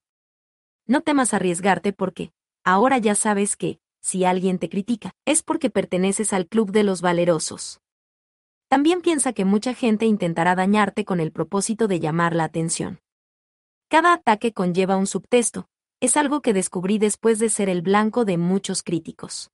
No 0.88 1.01
temas 1.01 1.35
arriesgarte 1.35 1.93
porque, 1.93 2.31
ahora 2.63 2.97
ya 2.97 3.13
sabes 3.13 3.56
que, 3.56 3.79
si 4.01 4.25
alguien 4.25 4.58
te 4.58 4.69
critica, 4.69 5.11
es 5.25 5.43
porque 5.43 5.69
perteneces 5.69 6.33
al 6.33 6.47
club 6.47 6.72
de 6.72 6.83
los 6.83 7.01
valerosos. 7.01 7.79
También 8.69 9.01
piensa 9.01 9.33
que 9.33 9.45
mucha 9.45 9.73
gente 9.73 10.05
intentará 10.05 10.53
dañarte 10.53 11.03
con 11.03 11.19
el 11.19 11.31
propósito 11.31 11.87
de 11.87 11.99
llamar 11.99 12.35
la 12.35 12.43
atención. 12.43 12.99
Cada 13.89 14.13
ataque 14.13 14.53
conlleva 14.53 14.95
un 14.95 15.07
subtexto, 15.07 15.67
es 15.99 16.15
algo 16.15 16.41
que 16.41 16.53
descubrí 16.53 16.99
después 16.99 17.39
de 17.39 17.49
ser 17.49 17.67
el 17.67 17.81
blanco 17.81 18.25
de 18.25 18.37
muchos 18.37 18.83
críticos. 18.83 19.49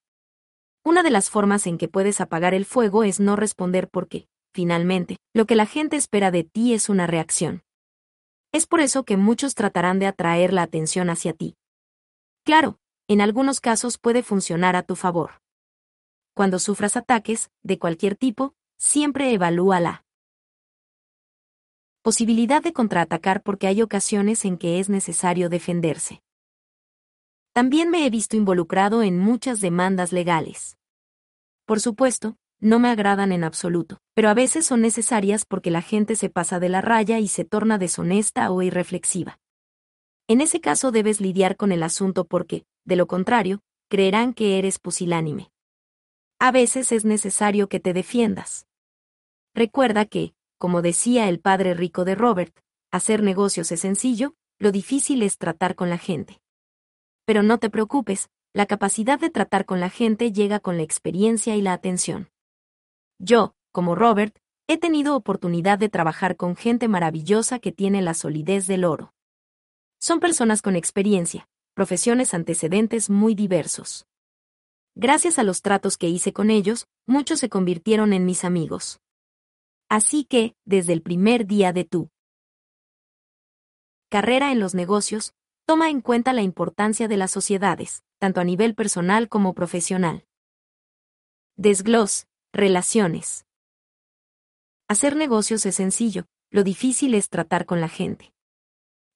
Una 0.83 1.01
de 1.01 1.11
las 1.11 1.29
formas 1.29 1.65
en 1.65 1.77
que 1.77 1.87
puedes 1.87 2.19
apagar 2.19 2.53
el 2.53 2.65
fuego 2.65 3.05
es 3.05 3.21
no 3.21 3.37
responder 3.37 3.89
porque, 3.89 4.27
finalmente, 4.53 5.17
lo 5.33 5.45
que 5.45 5.55
la 5.55 5.65
gente 5.65 5.95
espera 5.95 6.29
de 6.29 6.43
ti 6.43 6.73
es 6.73 6.89
una 6.89 7.07
reacción. 7.07 7.63
Es 8.51 8.67
por 8.67 8.81
eso 8.81 9.05
que 9.05 9.15
muchos 9.15 9.55
tratarán 9.55 9.97
de 9.97 10.07
atraer 10.07 10.51
la 10.51 10.61
atención 10.61 11.09
hacia 11.09 11.31
ti. 11.31 11.55
Claro, 12.43 12.79
en 13.07 13.21
algunos 13.21 13.61
casos 13.61 13.97
puede 13.97 14.23
funcionar 14.23 14.75
a 14.75 14.83
tu 14.83 14.97
favor. 14.97 15.41
Cuando 16.33 16.59
sufras 16.59 16.97
ataques, 16.97 17.49
de 17.63 17.79
cualquier 17.79 18.15
tipo, 18.15 18.53
siempre 18.85 19.33
evalúa 19.33 19.79
la 19.79 20.05
posibilidad 22.03 22.61
de 22.61 22.71
contraatacar 22.71 23.41
porque 23.41 23.65
hay 23.65 23.81
ocasiones 23.81 24.45
en 24.45 24.57
que 24.57 24.79
es 24.79 24.89
necesario 24.89 25.49
defenderse. 25.49 26.21
También 27.51 27.89
me 27.89 28.05
he 28.05 28.09
visto 28.11 28.37
involucrado 28.37 29.01
en 29.01 29.17
muchas 29.17 29.59
demandas 29.59 30.13
legales. 30.13 30.77
Por 31.65 31.79
supuesto, 31.79 32.37
no 32.59 32.77
me 32.77 32.89
agradan 32.89 33.31
en 33.31 33.43
absoluto, 33.43 33.97
pero 34.13 34.29
a 34.29 34.35
veces 34.35 34.67
son 34.67 34.81
necesarias 34.81 35.45
porque 35.45 35.71
la 35.71 35.81
gente 35.81 36.15
se 36.15 36.29
pasa 36.29 36.59
de 36.59 36.69
la 36.69 36.81
raya 36.81 37.17
y 37.19 37.27
se 37.27 37.43
torna 37.43 37.79
deshonesta 37.79 38.51
o 38.51 38.61
irreflexiva. 38.61 39.39
En 40.27 40.41
ese 40.41 40.61
caso 40.61 40.91
debes 40.91 41.19
lidiar 41.19 41.57
con 41.57 41.71
el 41.71 41.81
asunto 41.81 42.25
porque, 42.25 42.65
de 42.85 42.97
lo 42.97 43.07
contrario, 43.07 43.61
creerán 43.89 44.33
que 44.33 44.59
eres 44.59 44.77
pusilánime. 44.77 45.51
A 46.39 46.51
veces 46.51 46.91
es 46.91 47.03
necesario 47.03 47.67
que 47.67 47.79
te 47.79 47.91
defiendas. 47.91 48.67
Recuerda 49.55 50.03
que, 50.03 50.35
como 50.57 50.81
decía 50.81 51.29
el 51.29 51.39
padre 51.39 51.73
rico 51.73 52.03
de 52.03 52.13
Robert, 52.13 52.59
hacer 52.91 53.23
negocios 53.23 53.71
es 53.71 53.79
sencillo, 53.79 54.35
lo 54.59 54.73
difícil 54.73 55.23
es 55.23 55.37
tratar 55.37 55.75
con 55.75 55.89
la 55.89 55.97
gente. 55.97 56.41
Pero 57.25 57.41
no 57.41 57.57
te 57.57 57.69
preocupes, 57.69 58.29
la 58.53 58.65
capacidad 58.65 59.17
de 59.17 59.29
tratar 59.29 59.65
con 59.65 59.79
la 59.79 59.89
gente 59.89 60.33
llega 60.33 60.59
con 60.59 60.75
la 60.75 60.83
experiencia 60.83 61.55
y 61.55 61.61
la 61.61 61.71
atención. 61.71 62.29
Yo, 63.17 63.55
como 63.71 63.95
Robert, 63.95 64.37
he 64.67 64.77
tenido 64.77 65.15
oportunidad 65.15 65.79
de 65.79 65.87
trabajar 65.87 66.35
con 66.35 66.57
gente 66.57 66.89
maravillosa 66.89 67.59
que 67.59 67.71
tiene 67.71 68.01
la 68.01 68.13
solidez 68.13 68.67
del 68.67 68.83
oro. 68.83 69.13
Son 70.01 70.19
personas 70.19 70.61
con 70.61 70.75
experiencia, 70.75 71.47
profesiones 71.73 72.33
antecedentes 72.33 73.09
muy 73.09 73.35
diversos. 73.35 74.05
Gracias 74.95 75.39
a 75.39 75.43
los 75.43 75.61
tratos 75.61 75.97
que 75.97 76.09
hice 76.09 76.33
con 76.33 76.49
ellos, 76.49 76.87
muchos 77.07 77.39
se 77.39 77.47
convirtieron 77.47 78.11
en 78.11 78.25
mis 78.25 78.43
amigos. 78.43 78.99
Así 79.89 80.25
que, 80.25 80.55
desde 80.65 80.93
el 80.93 81.01
primer 81.01 81.45
día 81.45 81.73
de 81.73 81.85
tu 81.85 82.09
carrera 84.09 84.51
en 84.51 84.59
los 84.59 84.75
negocios, 84.75 85.33
toma 85.65 85.89
en 85.89 86.01
cuenta 86.01 86.33
la 86.33 86.41
importancia 86.41 87.07
de 87.07 87.17
las 87.17 87.31
sociedades, 87.31 88.03
tanto 88.19 88.41
a 88.41 88.43
nivel 88.43 88.75
personal 88.75 89.29
como 89.29 89.53
profesional. 89.53 90.25
Desglos, 91.57 92.27
Relaciones. 92.53 93.45
Hacer 94.87 95.17
negocios 95.17 95.65
es 95.65 95.75
sencillo, 95.75 96.25
lo 96.49 96.63
difícil 96.63 97.13
es 97.13 97.27
tratar 97.27 97.65
con 97.65 97.81
la 97.81 97.89
gente. 97.89 98.33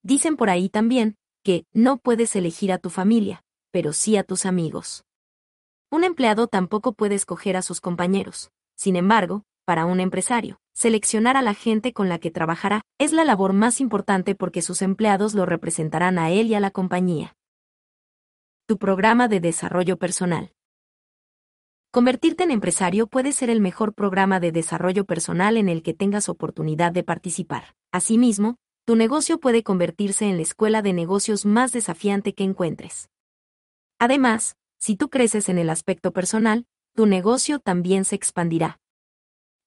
Dicen 0.03 0.35
por 0.35 0.50
ahí 0.50 0.68
también, 0.68 1.16
que 1.42 1.66
no 1.72 2.00
puedes 2.00 2.35
elegir 2.35 2.74
a 2.74 2.80
tu 2.80 2.90
familia, 2.90 3.42
pero 3.72 3.94
sí 3.94 4.18
a 4.18 4.26
tus 4.26 4.46
amigos. 4.46 5.06
Un 5.90 6.03
empleado 6.03 6.48
tampoco 6.48 6.92
puede 6.92 7.16
escoger 7.16 7.56
a 7.56 7.62
sus 7.62 7.80
compañeros. 7.80 8.52
Sin 8.76 8.98
embargo, 8.98 9.46
para 9.69 9.85
un 9.85 10.00
empresario, 10.00 10.60
seleccionar 10.74 11.38
a 11.38 11.44
la 11.44 11.53
gente 11.53 11.94
con 11.94 12.10
la 12.10 12.18
que 12.18 12.32
trabajará 12.32 12.82
es 12.98 13.14
la 13.14 13.24
labor 13.24 13.53
más 13.53 13.82
importante 13.82 14.34
porque 14.34 14.64
sus 14.64 14.82
empleados 14.82 15.35
lo 15.35 15.46
representarán 15.46 16.18
a 16.18 16.32
él 16.32 16.48
y 16.48 16.56
a 16.56 16.60
la 16.60 16.72
compañía. 16.72 17.35
Tu 18.66 18.80
programa 18.80 19.28
de 19.28 19.40
desarrollo 19.40 19.98
personal. 19.98 20.53
Convertirte 21.92 22.46
en 22.46 22.50
empresario 22.50 23.06
puede 23.06 23.32
ser 23.32 23.52
el 23.52 23.62
mejor 23.62 23.94
programa 23.94 24.40
de 24.40 24.52
desarrollo 24.52 25.06
personal 25.06 25.56
en 25.56 25.69
el 25.69 25.84
que 25.84 25.94
tengas 25.94 26.30
oportunidad 26.30 26.92
de 26.92 27.03
participar. 27.03 27.76
Asimismo, 27.92 28.56
tu 28.88 28.96
negocio 28.96 29.40
puede 29.40 29.62
convertirse 29.62 30.26
en 30.26 30.38
la 30.38 30.42
escuela 30.42 30.82
de 30.82 30.94
negocios 30.94 31.46
más 31.46 31.74
desafiante 31.74 32.34
que 32.34 32.44
encuentres. 32.44 33.08
Además, 34.00 34.56
si 34.80 34.96
tú 34.96 35.12
creces 35.12 35.48
en 35.48 35.60
el 35.60 35.69
aspecto 35.69 36.12
personal, 36.12 36.66
tu 36.96 37.06
negocio 37.06 37.60
también 37.60 38.03
se 38.03 38.16
expandirá. 38.16 38.80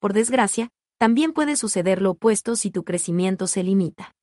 Por 0.02 0.14
desgracia, 0.14 0.68
también 0.98 1.32
puede 1.32 1.54
suceder 1.54 2.02
lo 2.02 2.10
opuesto 2.10 2.56
si 2.56 2.72
tu 2.72 2.82
crecimiento 2.82 3.46
se 3.46 3.62
limita. 3.62 4.16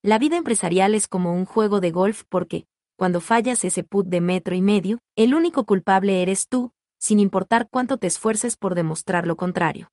La 0.00 0.20
vida 0.20 0.36
empresarial 0.36 0.94
es 0.94 1.08
como 1.08 1.34
un 1.34 1.44
juego 1.44 1.80
de 1.80 1.90
golf 1.90 2.22
porque, 2.28 2.66
cuando 2.96 3.20
fallas 3.20 3.64
ese 3.64 3.82
put 3.82 4.06
de 4.06 4.20
metro 4.20 4.54
y 4.54 4.62
medio, 4.62 5.00
el 5.16 5.34
único 5.34 5.64
culpable 5.64 6.22
eres 6.22 6.46
tú, 6.46 6.70
sin 7.00 7.18
importar 7.18 7.66
cuánto 7.68 7.96
te 7.96 8.06
esfuerces 8.06 8.56
por 8.56 8.76
demostrar 8.76 9.26
lo 9.26 9.34
contrario. 9.34 9.90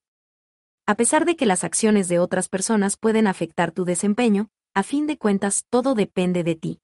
A 0.86 0.94
pesar 0.94 1.26
de 1.26 1.36
que 1.36 1.48
las 1.48 1.64
acciones 1.64 2.08
de 2.08 2.20
otras 2.20 2.48
personas 2.48 2.96
pueden 2.96 3.26
afectar 3.26 3.72
tu 3.72 3.86
desempeño, 3.86 4.50
a 4.76 4.84
fin 4.84 5.08
de 5.08 5.18
cuentas 5.18 5.66
todo 5.72 5.96
depende 5.96 6.44
de 6.44 6.54
ti. 6.54 6.82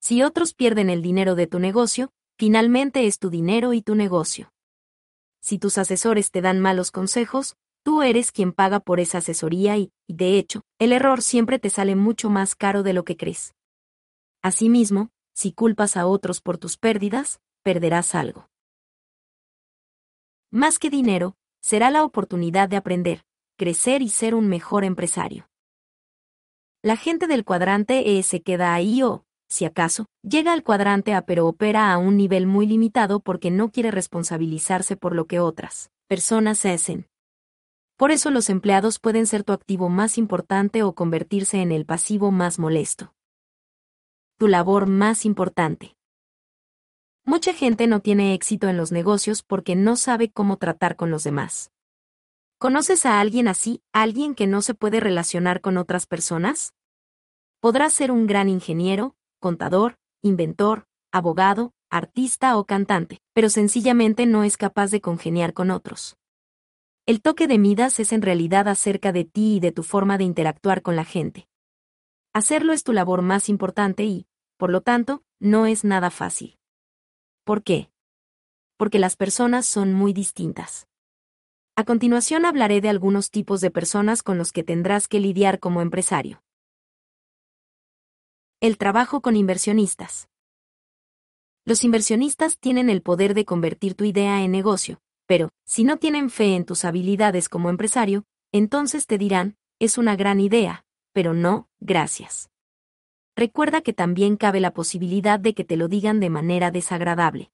Si 0.00 0.22
otros 0.22 0.54
pierden 0.54 0.90
el 0.90 1.02
dinero 1.02 1.34
de 1.34 1.48
tu 1.48 1.58
negocio, 1.58 2.12
finalmente 2.38 3.08
es 3.08 3.18
tu 3.18 3.30
dinero 3.30 3.72
y 3.72 3.82
tu 3.82 3.96
negocio. 3.96 4.51
Si 5.42 5.58
tus 5.58 5.76
asesores 5.76 6.30
te 6.30 6.40
dan 6.40 6.60
malos 6.60 6.92
consejos, 6.92 7.56
tú 7.82 8.02
eres 8.02 8.30
quien 8.30 8.52
paga 8.52 8.78
por 8.78 9.00
esa 9.00 9.18
asesoría 9.18 9.76
y, 9.76 9.90
de 10.08 10.38
hecho, 10.38 10.62
el 10.78 10.92
error 10.92 11.20
siempre 11.20 11.58
te 11.58 11.68
sale 11.68 11.96
mucho 11.96 12.30
más 12.30 12.54
caro 12.54 12.84
de 12.84 12.92
lo 12.92 13.04
que 13.04 13.16
crees. 13.16 13.54
Asimismo, 14.40 15.10
si 15.34 15.52
culpas 15.52 15.96
a 15.96 16.06
otros 16.06 16.40
por 16.40 16.58
tus 16.58 16.78
pérdidas, 16.78 17.40
perderás 17.62 18.14
algo. 18.14 18.48
Más 20.50 20.78
que 20.78 20.90
dinero, 20.90 21.34
será 21.60 21.90
la 21.90 22.04
oportunidad 22.04 22.68
de 22.68 22.76
aprender, 22.76 23.24
crecer 23.56 24.02
y 24.02 24.10
ser 24.10 24.34
un 24.34 24.48
mejor 24.48 24.84
empresario. 24.84 25.48
La 26.82 26.96
gente 26.96 27.26
del 27.26 27.44
cuadrante 27.44 28.18
E 28.18 28.22
se 28.22 28.42
queda 28.42 28.74
ahí 28.74 29.02
o, 29.02 29.24
si 29.52 29.66
acaso, 29.66 30.06
llega 30.22 30.54
al 30.54 30.62
cuadrante 30.62 31.12
A 31.12 31.26
pero 31.26 31.46
opera 31.46 31.92
a 31.92 31.98
un 31.98 32.16
nivel 32.16 32.46
muy 32.46 32.66
limitado 32.66 33.20
porque 33.20 33.50
no 33.50 33.70
quiere 33.70 33.90
responsabilizarse 33.90 34.96
por 34.96 35.14
lo 35.14 35.26
que 35.26 35.40
otras 35.40 35.90
personas 36.08 36.64
hacen. 36.64 37.06
Por 37.98 38.12
eso 38.12 38.30
los 38.30 38.48
empleados 38.48 38.98
pueden 38.98 39.26
ser 39.26 39.44
tu 39.44 39.52
activo 39.52 39.90
más 39.90 40.16
importante 40.16 40.82
o 40.82 40.94
convertirse 40.94 41.60
en 41.60 41.70
el 41.70 41.84
pasivo 41.84 42.30
más 42.30 42.58
molesto. 42.58 43.12
Tu 44.38 44.48
labor 44.48 44.86
más 44.86 45.26
importante. 45.26 45.96
Mucha 47.24 47.52
gente 47.52 47.86
no 47.86 48.00
tiene 48.00 48.32
éxito 48.32 48.68
en 48.68 48.78
los 48.78 48.90
negocios 48.90 49.42
porque 49.42 49.76
no 49.76 49.96
sabe 49.96 50.30
cómo 50.30 50.56
tratar 50.56 50.96
con 50.96 51.10
los 51.10 51.24
demás. 51.24 51.70
¿Conoces 52.56 53.04
a 53.04 53.20
alguien 53.20 53.48
así, 53.48 53.82
alguien 53.92 54.34
que 54.34 54.46
no 54.46 54.62
se 54.62 54.72
puede 54.72 54.98
relacionar 54.98 55.60
con 55.60 55.76
otras 55.76 56.06
personas? 56.06 56.72
Podrá 57.60 57.90
ser 57.90 58.10
un 58.10 58.26
gran 58.26 58.48
ingeniero, 58.48 59.14
contador, 59.42 59.96
inventor, 60.22 60.86
abogado, 61.10 61.72
artista 61.90 62.56
o 62.56 62.64
cantante, 62.64 63.20
pero 63.34 63.50
sencillamente 63.50 64.24
no 64.24 64.44
es 64.44 64.56
capaz 64.56 64.90
de 64.92 65.00
congeniar 65.00 65.52
con 65.52 65.72
otros. 65.72 66.16
El 67.06 67.20
toque 67.20 67.48
de 67.48 67.58
Midas 67.58 67.98
es 67.98 68.12
en 68.12 68.22
realidad 68.22 68.68
acerca 68.68 69.10
de 69.12 69.24
ti 69.24 69.56
y 69.56 69.60
de 69.60 69.72
tu 69.72 69.82
forma 69.82 70.16
de 70.16 70.24
interactuar 70.24 70.80
con 70.80 70.94
la 70.94 71.04
gente. 71.04 71.48
Hacerlo 72.32 72.72
es 72.72 72.84
tu 72.84 72.92
labor 72.92 73.20
más 73.20 73.48
importante 73.48 74.04
y, 74.04 74.28
por 74.56 74.70
lo 74.70 74.80
tanto, 74.80 75.24
no 75.40 75.66
es 75.66 75.82
nada 75.82 76.10
fácil. 76.10 76.56
¿Por 77.44 77.64
qué? 77.64 77.90
Porque 78.76 79.00
las 79.00 79.16
personas 79.16 79.66
son 79.66 79.92
muy 79.92 80.12
distintas. 80.12 80.86
A 81.74 81.82
continuación 81.82 82.44
hablaré 82.44 82.80
de 82.80 82.90
algunos 82.90 83.30
tipos 83.30 83.60
de 83.60 83.72
personas 83.72 84.22
con 84.22 84.38
los 84.38 84.52
que 84.52 84.62
tendrás 84.62 85.08
que 85.08 85.18
lidiar 85.18 85.58
como 85.58 85.82
empresario. 85.82 86.42
El 88.62 88.78
trabajo 88.78 89.22
con 89.22 89.34
inversionistas. 89.34 90.28
Los 91.64 91.82
inversionistas 91.82 92.60
tienen 92.60 92.90
el 92.90 93.02
poder 93.02 93.34
de 93.34 93.44
convertir 93.44 93.94
tu 93.94 94.04
idea 94.04 94.44
en 94.44 94.52
negocio, 94.52 95.00
pero, 95.26 95.48
si 95.64 95.82
no 95.82 95.96
tienen 95.96 96.30
fe 96.30 96.54
en 96.54 96.64
tus 96.64 96.84
habilidades 96.84 97.48
como 97.48 97.70
empresario, 97.70 98.22
entonces 98.52 99.08
te 99.08 99.18
dirán, 99.18 99.56
es 99.80 99.98
una 99.98 100.14
gran 100.14 100.38
idea, 100.38 100.84
pero 101.12 101.34
no, 101.34 101.66
gracias. 101.80 102.50
Recuerda 103.34 103.80
que 103.80 103.92
también 103.92 104.36
cabe 104.36 104.60
la 104.60 104.72
posibilidad 104.72 105.40
de 105.40 105.54
que 105.54 105.64
te 105.64 105.76
lo 105.76 105.88
digan 105.88 106.20
de 106.20 106.30
manera 106.30 106.70
desagradable. 106.70 107.50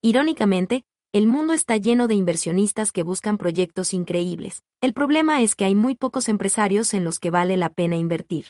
Irónicamente, 0.00 0.86
el 1.12 1.26
mundo 1.26 1.52
está 1.52 1.76
lleno 1.76 2.08
de 2.08 2.14
inversionistas 2.14 2.92
que 2.92 3.02
buscan 3.02 3.36
proyectos 3.36 3.92
increíbles. 3.92 4.62
El 4.80 4.94
problema 4.94 5.42
es 5.42 5.54
que 5.54 5.66
hay 5.66 5.74
muy 5.74 5.96
pocos 5.96 6.30
empresarios 6.30 6.94
en 6.94 7.04
los 7.04 7.18
que 7.18 7.28
vale 7.28 7.58
la 7.58 7.68
pena 7.68 7.96
invertir. 7.96 8.46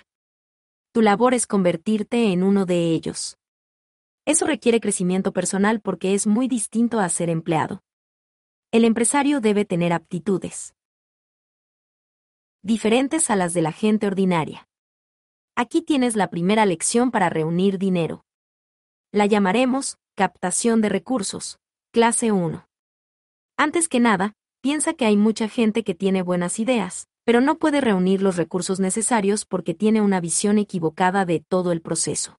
Tu 0.95 1.03
labor 1.03 1.35
es 1.35 1.47
convertirte 1.47 2.33
en 2.33 2.43
uno 2.43 2.65
de 2.65 2.93
ellos. 2.93 3.37
Eso 4.25 4.47
requiere 4.47 4.81
crecimiento 4.81 5.33
personal 5.33 5.81
porque 5.81 6.15
es 6.15 6.27
muy 6.27 6.49
distinto 6.49 7.01
a 7.01 7.09
ser 7.11 7.29
empleado 7.29 7.83
el 8.75 8.85
empresario 8.85 9.41
debe 9.41 9.65
tener 9.65 9.93
aptitudes 9.93 10.75
diferentes 12.61 13.31
a 13.31 13.37
las 13.37 13.55
de 13.55 13.63
la 13.63 13.71
gente 13.71 14.09
ordinaria. 14.09 14.67
Aquí 15.55 15.81
tienes 15.81 16.17
la 16.17 16.29
primera 16.29 16.67
lección 16.67 17.13
para 17.13 17.31
reunir 17.31 17.79
dinero. 17.79 18.25
La 19.13 19.27
llamaremos 19.27 19.99
captación 20.17 20.81
de 20.81 20.89
recursos, 20.89 21.61
clase 21.93 22.33
1. 22.33 22.67
Antes 23.57 23.89
que 23.89 24.01
nada, 24.01 24.33
piensa 24.61 24.95
que 24.95 25.07
hay 25.07 25.17
mucha 25.17 25.49
gente 25.49 25.85
que 25.85 25.95
tiene 25.95 26.23
buenas 26.23 26.59
ideas, 26.59 27.07
pero 27.25 27.41
no 27.41 27.59
puede 27.59 27.81
reunir 27.81 28.23
los 28.23 28.37
recursos 28.37 28.81
necesarios 28.81 29.45
porque 29.45 29.75
tiene 29.75 30.01
una 30.01 30.21
visión 30.21 30.59
equivocada 30.59 31.25
de 31.25 31.41
todo 31.41 31.73
el 31.73 31.81
proceso. 31.81 32.39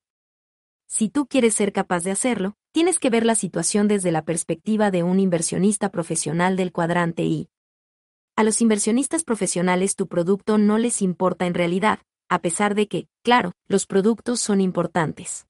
Si 0.88 1.10
tú 1.10 1.26
quieres 1.26 1.56
ser 1.56 1.74
capaz 1.74 2.03
de 2.03 2.12
hacerlo, 2.12 2.56
tienes 2.72 3.00
que 3.00 3.10
ver 3.10 3.26
la 3.26 3.35
situación 3.35 3.88
desde 3.88 4.12
la 4.12 4.24
perspectiva 4.24 4.92
de 4.92 5.01
un 5.03 5.19
inversionista 5.19 5.90
profesional 5.90 6.56
del 6.56 6.72
cuadrante 6.72 7.24
I. 7.24 7.50
A 8.35 8.44
los 8.44 8.62
inversionistas 8.62 9.24
profesionales 9.24 9.96
tu 9.96 10.08
producto 10.08 10.58
no 10.58 10.78
les 10.78 11.01
importa 11.01 11.48
en 11.48 11.53
realidad, 11.53 12.00
a 12.30 12.40
pesar 12.40 12.76
de 12.76 12.88
que, 12.88 13.08
claro, 13.24 13.53
los 13.68 13.88
productos 13.88 14.42
son 14.42 14.62
importantes. 14.62 15.48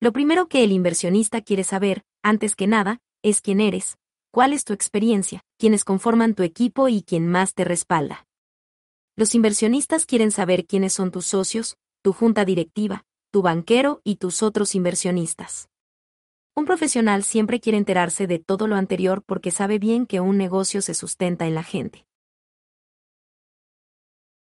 Lo 0.00 0.12
primero 0.12 0.48
que 0.48 0.64
el 0.64 0.72
inversionista 0.72 1.42
quiere 1.42 1.62
saber, 1.62 2.02
antes 2.22 2.56
que 2.56 2.66
nada, 2.66 3.00
es 3.22 3.42
quién 3.42 3.60
eres, 3.60 3.98
cuál 4.30 4.54
es 4.54 4.64
tu 4.64 4.72
experiencia, 4.72 5.42
quiénes 5.58 5.84
conforman 5.84 6.34
tu 6.34 6.42
equipo 6.42 6.88
y 6.88 7.02
quién 7.02 7.28
más 7.28 7.52
te 7.52 7.64
respalda. 7.64 8.26
Los 9.20 9.34
inversionistas 9.34 10.06
quieren 10.06 10.30
saber 10.30 10.64
quiénes 10.64 10.94
son 10.94 11.10
tus 11.10 11.26
socios, 11.26 11.76
tu 12.00 12.14
junta 12.14 12.46
directiva, 12.46 13.04
tu 13.30 13.42
banquero 13.42 14.00
y 14.02 14.16
tus 14.16 14.42
otros 14.42 14.74
inversionistas. 14.74 15.68
Un 16.56 16.64
profesional 16.64 17.22
siempre 17.22 17.60
quiere 17.60 17.76
enterarse 17.76 18.26
de 18.26 18.38
todo 18.38 18.66
lo 18.66 18.76
anterior 18.76 19.22
porque 19.22 19.50
sabe 19.50 19.78
bien 19.78 20.06
que 20.06 20.20
un 20.20 20.38
negocio 20.38 20.80
se 20.80 20.94
sustenta 20.94 21.46
en 21.46 21.54
la 21.54 21.62
gente. 21.62 22.06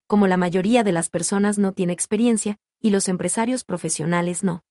Como 0.08 0.28
la 0.28 0.36
mayoría 0.36 0.84
de 0.84 0.92
las 0.92 1.10
personas 1.10 1.58
no 1.58 1.72
tiene 1.72 1.94
experiencia, 1.94 2.58
y 2.82 2.90
los 2.90 3.08
empresarios 3.08 3.64
profesionales 3.64 4.44
no. 4.44 4.66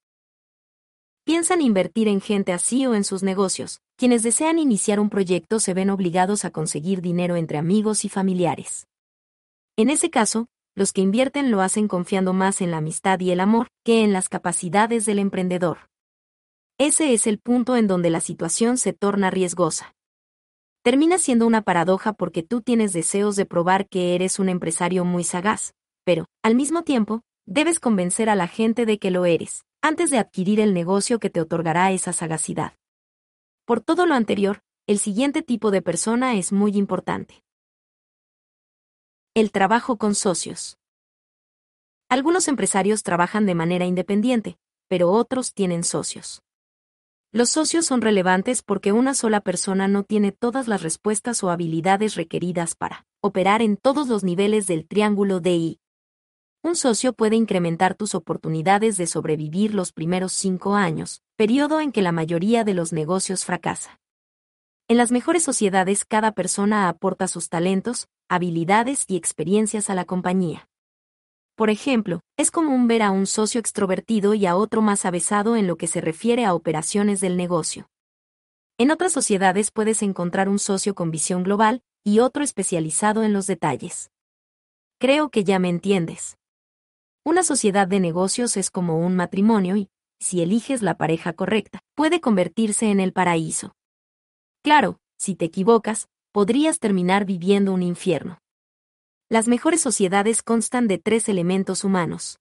Piensan 1.25 1.63
invertir 1.63 2.09
en 2.09 2.21
gente 2.21 2.53
así 2.53 2.85
o 2.85 2.95
en 2.95 3.05
sus 3.05 3.23
negocios, 3.23 3.81
quienes 3.97 4.23
desean 4.23 4.59
iniciar 4.59 5.01
un 5.01 5.09
proyecto 5.09 5.61
se 5.61 5.73
ven 5.73 5.89
obligados 5.89 6.45
a 6.45 6.51
conseguir 6.51 7.01
dinero 7.01 7.37
entre 7.37 7.57
amigos 7.57 8.05
y 8.05 8.11
familiares. 8.11 8.87
En 9.77 9.91
ese 9.91 10.09
caso, 10.09 10.47
los 10.77 10.93
que 10.93 11.01
invierten 11.01 11.51
lo 11.51 11.61
hacen 11.61 11.89
confiando 11.89 12.33
más 12.33 12.61
en 12.61 12.71
la 12.71 12.77
amistad 12.77 13.19
y 13.19 13.33
el 13.33 13.41
amor 13.41 13.69
que 13.85 14.05
en 14.05 14.13
las 14.13 14.29
capacidades 14.29 15.05
del 15.05 15.19
emprendedor. 15.19 15.91
Ese 16.79 17.13
es 17.13 17.27
el 17.27 17.39
punto 17.39 17.77
en 17.77 17.89
donde 17.89 18.11
la 18.11 18.21
situación 18.21 18.79
se 18.79 18.93
torna 18.93 19.31
riesgosa. 19.31 19.95
Termina 20.83 21.19
siendo 21.19 21.47
una 21.47 21.63
paradoja 21.63 22.13
porque 22.13 22.43
tú 22.43 22.61
tienes 22.61 22.93
deseos 22.93 23.37
de 23.37 23.47
probar 23.47 23.89
que 23.89 24.15
eres 24.15 24.39
un 24.39 24.49
empresario 24.49 25.05
muy 25.05 25.25
sagaz, 25.25 25.75
pero, 26.05 26.27
al 26.43 26.55
mismo 26.55 26.83
tiempo, 26.83 27.23
debes 27.47 27.81
convencer 27.81 28.29
a 28.29 28.35
la 28.35 28.47
gente 28.47 28.87
de 28.87 28.99
que 28.99 29.11
lo 29.11 29.25
eres, 29.25 29.65
antes 29.83 30.11
de 30.11 30.19
adquirir 30.19 30.61
el 30.61 30.75
negocio 30.75 31.19
que 31.19 31.31
te 31.31 31.41
otorgará 31.41 31.91
esa 31.93 32.13
sagacidad. 32.13 32.75
Por 33.65 33.81
todo 33.81 34.07
lo 34.07 34.15
anterior, 34.15 34.61
el 34.87 34.99
siguiente 34.99 35.43
tipo 35.43 35.71
de 35.71 35.83
persona 35.83 36.37
es 36.37 36.53
muy 36.53 36.77
importante. 36.77 37.44
El 39.37 39.51
trabajo 39.51 39.97
con 39.97 40.15
socios. 40.15 40.79
Algunos 42.09 42.47
empresarios 42.47 43.03
trabajan 43.03 43.47
de 43.47 43.57
manera 43.57 43.85
independiente, 43.85 44.59
pero 44.87 45.11
otros 45.11 45.55
tienen 45.55 45.83
socios. 45.83 46.45
Los 47.33 47.51
socios 47.51 47.85
son 47.85 48.01
relevantes 48.01 48.63
porque 48.63 48.93
una 48.93 49.13
sola 49.13 49.41
persona 49.41 49.89
no 49.89 50.05
tiene 50.05 50.31
todas 50.31 50.69
las 50.69 50.83
respuestas 50.83 51.43
o 51.43 51.51
habilidades 51.51 52.15
requeridas 52.15 52.77
para 52.77 53.07
operar 53.21 53.61
en 53.61 53.77
todos 53.77 54.07
los 54.07 54.23
niveles 54.23 54.69
del 54.69 54.87
triángulo 54.87 55.41
DI. 55.41 55.81
Un 56.63 56.77
socio 56.77 57.13
puede 57.13 57.35
incrementar 57.35 57.97
tus 57.97 58.15
oportunidades 58.15 58.97
de 58.99 59.09
sobrevivir 59.09 59.75
los 59.75 59.91
primeros 59.91 60.33
cinco 60.33 60.77
años, 60.77 61.25
periodo 61.35 61.81
en 61.81 61.91
que 61.91 62.03
la 62.03 62.13
mayoría 62.13 62.63
de 62.63 62.75
los 62.75 62.93
negocios 62.93 63.45
fracasa. 63.45 64.01
En 64.87 64.97
las 64.97 65.11
mejores 65.11 65.43
sociedades 65.43 66.05
cada 66.05 66.31
persona 66.31 66.89
aporta 66.89 67.27
sus 67.27 67.49
talentos, 67.49 68.07
habilidades 68.29 69.05
y 69.09 69.17
experiencias 69.17 69.91
a 69.91 69.95
la 69.95 70.05
compañía. 70.05 70.69
por 71.57 71.71
ejemplo, 71.71 72.21
es 72.37 72.51
común 72.51 72.89
ver 72.89 73.03
a 73.03 73.11
un 73.13 73.27
socio 73.27 73.61
extrovertido 73.61 74.35
y 74.35 74.47
a 74.47 74.57
otro 74.57 74.83
más 74.83 75.05
avesado 75.05 75.57
en 75.57 75.67
lo 75.67 75.77
que 75.77 75.87
se 75.87 76.01
refiere 76.01 76.45
a 76.45 76.55
operaciones 76.55 77.21
del 77.21 77.37
negocio. 77.37 77.89
En 78.77 78.91
otras 78.91 79.13
sociedades 79.13 79.71
puedes 79.71 80.03
encontrar 80.03 80.49
un 80.49 80.59
socio 80.59 80.97
con 80.97 81.13
visión 81.13 81.45
global 81.45 81.83
y 82.03 82.19
otro 82.19 82.43
especializado 82.43 83.23
en 83.23 83.33
los 83.33 83.47
detalles. 83.47 84.11
Creo 84.99 85.31
que 85.31 85.45
ya 85.45 85.61
me 85.61 85.69
entiendes. 85.69 86.39
Una 87.25 87.45
sociedad 87.45 87.87
de 87.87 88.01
negocios 88.01 88.57
es 88.57 88.71
como 88.71 88.99
un 88.99 89.15
matrimonio 89.15 89.77
y, 89.77 89.89
si 90.19 90.43
eliges 90.43 90.83
la 90.83 90.97
pareja 90.97 91.35
correcta, 91.35 91.81
puede 91.95 92.21
convertirse 92.21 92.91
en 92.91 92.99
el 92.99 93.13
paraíso. 93.13 93.77
Claro, 94.63 94.99
si 95.17 95.37
te 95.37 95.45
equivocas, 95.45 96.09
podrías 96.35 96.81
terminar 96.81 97.25
viviendo 97.25 97.73
un 97.73 97.85
infierno. 97.85 98.41
Las 99.29 99.47
mejores 99.47 99.81
sociedades 99.81 100.43
constan 100.43 100.89
de 100.89 100.99
tres 100.99 101.29
elementos 101.29 101.85
humanos. 101.85 102.41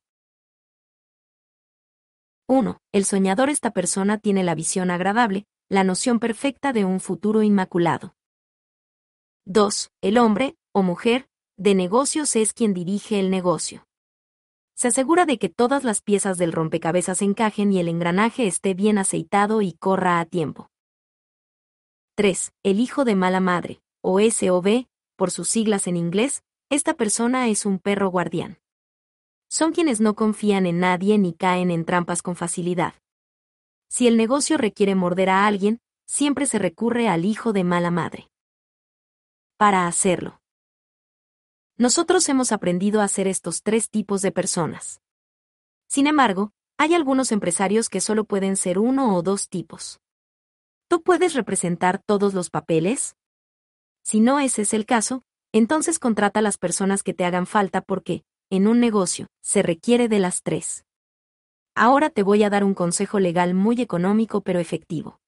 1. 2.48 2.80
El 2.92 3.06
soñador 3.06 3.52
esta 3.52 3.70
persona 3.70 4.18
tiene 4.18 4.44
la 4.44 4.56
visión 4.56 4.90
agradable, 4.90 5.46
la 5.70 5.84
noción 5.84 6.20
perfecta 6.20 6.74
de 6.74 6.86
un 6.86 7.02
futuro 7.02 7.44
inmaculado. 7.44 8.16
2. 9.46 9.92
El 10.02 10.18
hombre, 10.18 10.56
o 10.72 10.82
mujer, 10.82 11.28
de 11.56 11.76
negocios 11.76 12.36
es 12.36 12.54
quien 12.54 12.74
dirige 12.74 13.20
el 13.20 13.30
negocio. 13.30 13.86
Se 14.74 14.88
asegura 14.88 15.28
de 15.28 15.38
que 15.38 15.50
todas 15.50 15.84
las 15.84 16.02
piezas 16.02 16.40
del 16.40 16.52
rompecabezas 16.52 17.22
encajen 17.22 17.72
y 17.72 17.80
el 17.80 17.88
engranaje 17.90 18.48
esté 18.48 18.74
bien 18.74 18.98
aceitado 18.98 19.62
y 19.62 19.74
corra 19.74 20.20
a 20.20 20.26
tiempo. 20.26 20.73
3. 22.16 22.54
El 22.62 22.80
hijo 22.80 23.06
de 23.06 23.16
mala 23.16 23.40
madre, 23.40 23.82
o 24.02 24.20
SOB, 24.20 24.86
por 25.16 25.32
sus 25.32 25.48
siglas 25.48 25.88
en 25.88 25.98
inglés, 25.98 26.44
esta 26.70 26.94
persona 26.94 27.48
es 27.48 27.66
un 27.66 27.80
perro 27.80 28.10
guardián. 28.10 28.60
Son 29.50 29.72
quienes 29.72 30.00
no 30.00 30.14
confían 30.14 30.68
en 30.68 30.80
nadie 30.80 31.18
ni 31.18 31.34
caen 31.34 31.72
en 31.72 31.86
trampas 31.86 32.22
con 32.22 32.36
facilidad. 32.36 32.94
Si 33.90 34.08
el 34.08 34.16
negocio 34.16 34.60
requiere 34.60 34.94
morder 34.94 35.32
a 35.32 35.48
alguien, 35.48 35.82
siempre 36.06 36.46
se 36.46 36.60
recurre 36.60 37.08
al 37.08 37.26
hijo 37.26 37.52
de 37.52 37.64
mala 37.64 37.90
madre. 37.90 38.30
Para 39.58 39.88
hacerlo. 39.88 40.40
Nosotros 41.78 42.30
hemos 42.30 42.52
aprendido 42.52 43.02
a 43.02 43.08
ser 43.08 43.28
estos 43.28 43.64
tres 43.64 43.90
tipos 43.90 44.22
de 44.22 44.32
personas. 44.32 45.02
Sin 45.88 46.06
embargo, 46.06 46.52
hay 46.78 46.94
algunos 46.94 47.32
empresarios 47.32 47.90
que 47.90 48.02
solo 48.02 48.26
pueden 48.26 48.56
ser 48.56 48.78
uno 48.78 49.16
o 49.16 49.24
dos 49.24 49.50
tipos. 49.50 50.03
¿Tú 50.94 51.02
puedes 51.02 51.34
representar 51.34 52.04
todos 52.06 52.36
los 52.36 52.52
papeles? 52.52 53.16
Si 54.04 54.20
no 54.20 54.40
ese 54.40 54.62
es 54.62 54.76
el 54.76 54.86
caso, 54.86 55.24
entonces 55.52 55.98
contrata 55.98 56.38
a 56.38 56.44
las 56.44 56.60
personas 56.60 57.02
que 57.02 57.16
te 57.16 57.26
hagan 57.26 57.48
falta 57.48 57.82
porque, 57.82 58.24
en 58.52 58.68
un 58.68 58.80
negocio, 58.80 59.26
se 59.42 59.64
requiere 59.64 60.08
de 60.08 60.20
las 60.20 60.44
tres. 60.44 60.86
Ahora 61.74 62.12
te 62.12 62.22
voy 62.22 62.44
a 62.44 62.52
dar 62.52 62.64
un 62.64 62.76
consejo 62.76 63.20
legal 63.20 63.56
muy 63.56 63.82
económico 63.82 64.42
pero 64.42 64.60
efectivo. 64.60 65.20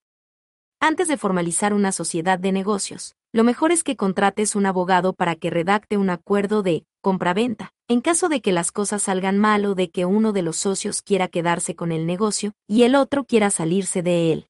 Antes 0.79 1.07
de 1.07 1.17
formalizar 1.17 1.73
una 1.73 1.91
sociedad 1.91 2.37
de 2.37 2.51
negocios, 2.51 3.15
lo 3.33 3.43
mejor 3.43 3.71
es 3.71 3.83
que 3.83 3.95
contrates 3.95 4.55
un 4.55 4.67
abogado 4.67 5.13
para 5.13 5.35
que 5.35 5.49
redacte 5.49 5.97
un 5.97 6.11
acuerdo 6.11 6.61
de 6.61 6.85
compraventa, 7.01 7.71
en 7.87 8.01
caso 8.01 8.29
de 8.29 8.39
que 8.39 8.51
las 8.51 8.71
cosas 8.71 9.01
salgan 9.01 9.39
mal 9.39 9.65
o 9.65 9.73
de 9.73 9.89
que 9.89 10.05
uno 10.05 10.31
de 10.31 10.43
los 10.43 10.57
socios 10.57 11.01
quiera 11.01 11.27
quedarse 11.27 11.75
con 11.75 11.91
el 11.91 12.05
negocio 12.05 12.51
y 12.67 12.83
el 12.83 12.93
otro 12.93 13.23
quiera 13.23 13.49
salirse 13.49 14.03
de 14.03 14.31
él. 14.31 14.47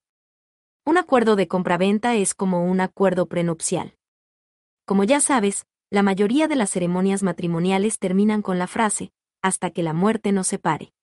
Un 0.87 0.99
acuerdo 0.99 1.35
de 1.35 1.47
compraventa 1.47 2.13
es 2.13 2.35
como 2.35 2.63
un 2.63 2.79
acuerdo 2.79 3.25
prenupcial. 3.25 3.95
Como 4.85 5.03
ya 5.03 5.19
sabes, 5.19 5.65
la 5.89 6.03
mayoría 6.03 6.47
de 6.47 6.55
las 6.55 6.69
ceremonias 6.69 7.23
matrimoniales 7.23 7.97
terminan 7.97 8.43
con 8.43 8.59
la 8.59 8.67
frase, 8.67 9.11
hasta 9.41 9.71
que 9.71 9.81
la 9.81 9.93
muerte 9.93 10.31
nos 10.31 10.45
separe. 10.45 10.93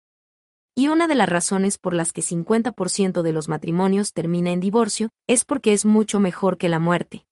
Y 0.76 0.86
una 0.86 1.08
de 1.08 1.16
las 1.16 1.28
razones 1.28 1.78
por 1.78 1.94
las 1.94 2.12
que 2.12 2.22
50% 2.22 3.22
de 3.22 3.32
los 3.32 3.48
matrimonios 3.48 4.12
termina 4.12 4.52
en 4.52 4.60
divorcio 4.60 5.08
es 5.26 5.44
porque 5.44 5.72
es 5.72 5.84
mucho 5.84 6.20
mejor 6.20 6.58
que 6.58 6.68
la 6.68 6.78
muerte. 6.78 7.26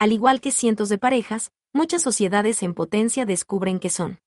Al 0.00 0.10
igual 0.10 0.40
que 0.40 0.50
cientos 0.50 0.88
de 0.88 0.98
parejas, 0.98 1.52
muchas 1.72 2.02
sociedades 2.02 2.64
en 2.64 2.74
potencia 2.74 3.24
descubren 3.24 3.78
que 3.78 3.88
son 3.88 4.18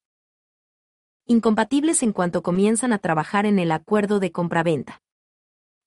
incompatibles 1.25 2.01
en 2.01 2.13
cuanto 2.13 2.43
comienzan 2.43 2.93
a 2.93 2.99
trabajar 2.99 3.45
en 3.45 3.59
el 3.59 3.73
acuerdo 3.73 4.21
de 4.21 4.31
compraventa. 4.31 5.01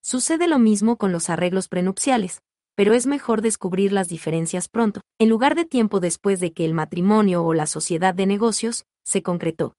Sucede 0.06 0.47
lo 0.47 0.60
mismo 0.60 0.99
con 0.99 1.10
los 1.10 1.31
arreglos 1.31 1.67
prenupciales, 1.67 2.40
pero 2.76 2.94
es 2.94 3.08
mejor 3.08 3.42
descubrir 3.42 3.92
las 3.92 4.08
diferencias 4.08 4.69
pronto, 4.69 5.01
en 5.19 5.28
lugar 5.28 5.56
de 5.56 5.65
tiempo 5.65 5.99
después 5.99 6.39
de 6.39 6.53
que 6.53 6.65
el 6.65 6.74
matrimonio 6.74 7.42
o 7.42 7.53
la 7.55 7.67
sociedad 7.67 8.15
de 8.15 8.26
negocios 8.26 8.87
se 9.03 9.24
concretó. 9.24 9.74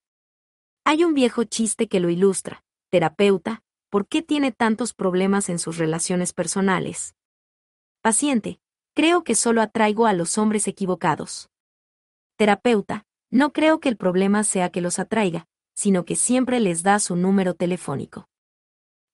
Hay 0.83 1.05
un 1.05 1.13
viejo 1.13 1.45
chiste 1.45 1.87
que 1.87 2.01
lo 2.01 2.09
ilustra. 2.09 2.61
Terapeuta, 2.89 3.61
¿por 3.89 4.05
qué 4.05 4.21
tiene 4.21 4.51
tantos 4.51 4.93
problemas 4.93 5.47
en 5.47 5.59
sus 5.59 5.77
relaciones 5.77 6.33
personales? 6.33 7.15
Paciente, 8.01 8.59
creo 8.93 9.23
que 9.23 9.33
solo 9.33 9.61
atraigo 9.61 10.07
a 10.07 10.13
los 10.13 10.37
hombres 10.37 10.67
equivocados. 10.67 11.49
Terapeuta, 12.35 13.05
no 13.31 13.53
creo 13.53 13.79
que 13.79 13.87
el 13.87 13.95
problema 13.95 14.43
sea 14.43 14.71
que 14.71 14.81
los 14.81 14.99
atraiga, 14.99 15.47
sino 15.73 16.03
que 16.03 16.17
siempre 16.17 16.59
les 16.59 16.83
da 16.83 16.99
su 16.99 17.15
número 17.15 17.53
telefónico. 17.53 18.27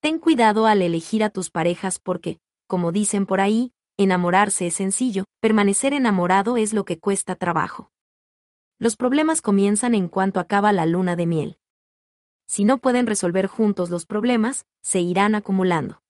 Ten 0.03 0.19
cuidado 0.19 0.67
al 0.67 0.83
elegir 0.83 1.23
a 1.23 1.31
tus 1.31 1.49
parejas 1.49 1.97
porque, 1.97 2.37
como 2.67 2.91
dicen 2.91 3.25
por 3.25 3.41
ahí, 3.41 3.73
enamorarse 3.97 4.67
es 4.67 4.75
sencillo, 4.75 5.25
permanecer 5.39 5.93
enamorado 5.93 6.57
es 6.57 6.73
lo 6.73 6.85
que 6.85 6.99
cuesta 6.99 7.35
trabajo. 7.35 7.89
Los 8.77 8.95
problemas 8.95 9.41
comienzan 9.41 9.95
en 9.95 10.07
cuanto 10.07 10.39
acaba 10.39 10.71
la 10.73 10.85
luna 10.85 11.15
de 11.15 11.25
miel 11.25 11.57
si 12.53 12.65
no 12.65 12.77
pueden 12.77 13.07
resolver 13.07 13.47
juntos 13.47 13.89
los 13.89 14.05
problemas, 14.05 14.67
se 14.83 14.99
irán 14.99 15.33
acumulando. 15.33 16.03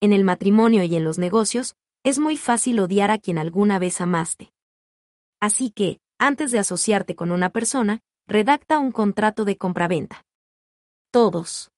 En 0.00 0.12
el 0.12 0.22
matrimonio 0.22 0.82
y 0.82 0.94
en 0.94 1.04
los 1.04 1.18
negocios, 1.18 1.74
es 2.02 2.18
muy 2.18 2.36
fácil 2.36 2.80
odiar 2.80 3.10
a 3.10 3.18
quien 3.18 3.38
alguna 3.38 3.78
vez 3.78 4.02
amaste. 4.02 4.52
Así 5.40 5.70
que, 5.70 6.00
antes 6.18 6.50
de 6.50 6.58
asociarte 6.58 7.16
con 7.16 7.32
una 7.32 7.48
persona, 7.48 8.00
redacta 8.26 8.78
un 8.78 8.92
contrato 8.92 9.46
de 9.46 9.56
compraventa. 9.56 10.26
Todos. 11.10 11.70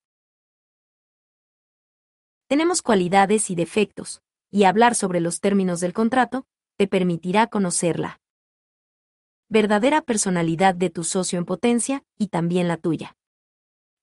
Tenemos 2.48 2.80
cualidades 2.80 3.50
y 3.50 3.56
defectos, 3.56 4.22
y 4.50 4.64
hablar 4.64 4.94
sobre 4.94 5.20
los 5.20 5.40
términos 5.40 5.80
del 5.80 5.92
contrato 5.92 6.46
te 6.76 6.86
permitirá 6.86 7.48
conocerla. 7.48 8.20
Verdadera 9.48 10.00
personalidad 10.00 10.74
de 10.74 10.90
tu 10.90 11.02
socio 11.02 11.38
en 11.38 11.44
potencia 11.44 12.04
y 12.16 12.28
también 12.28 12.68
la 12.68 12.76
tuya. 12.76 13.16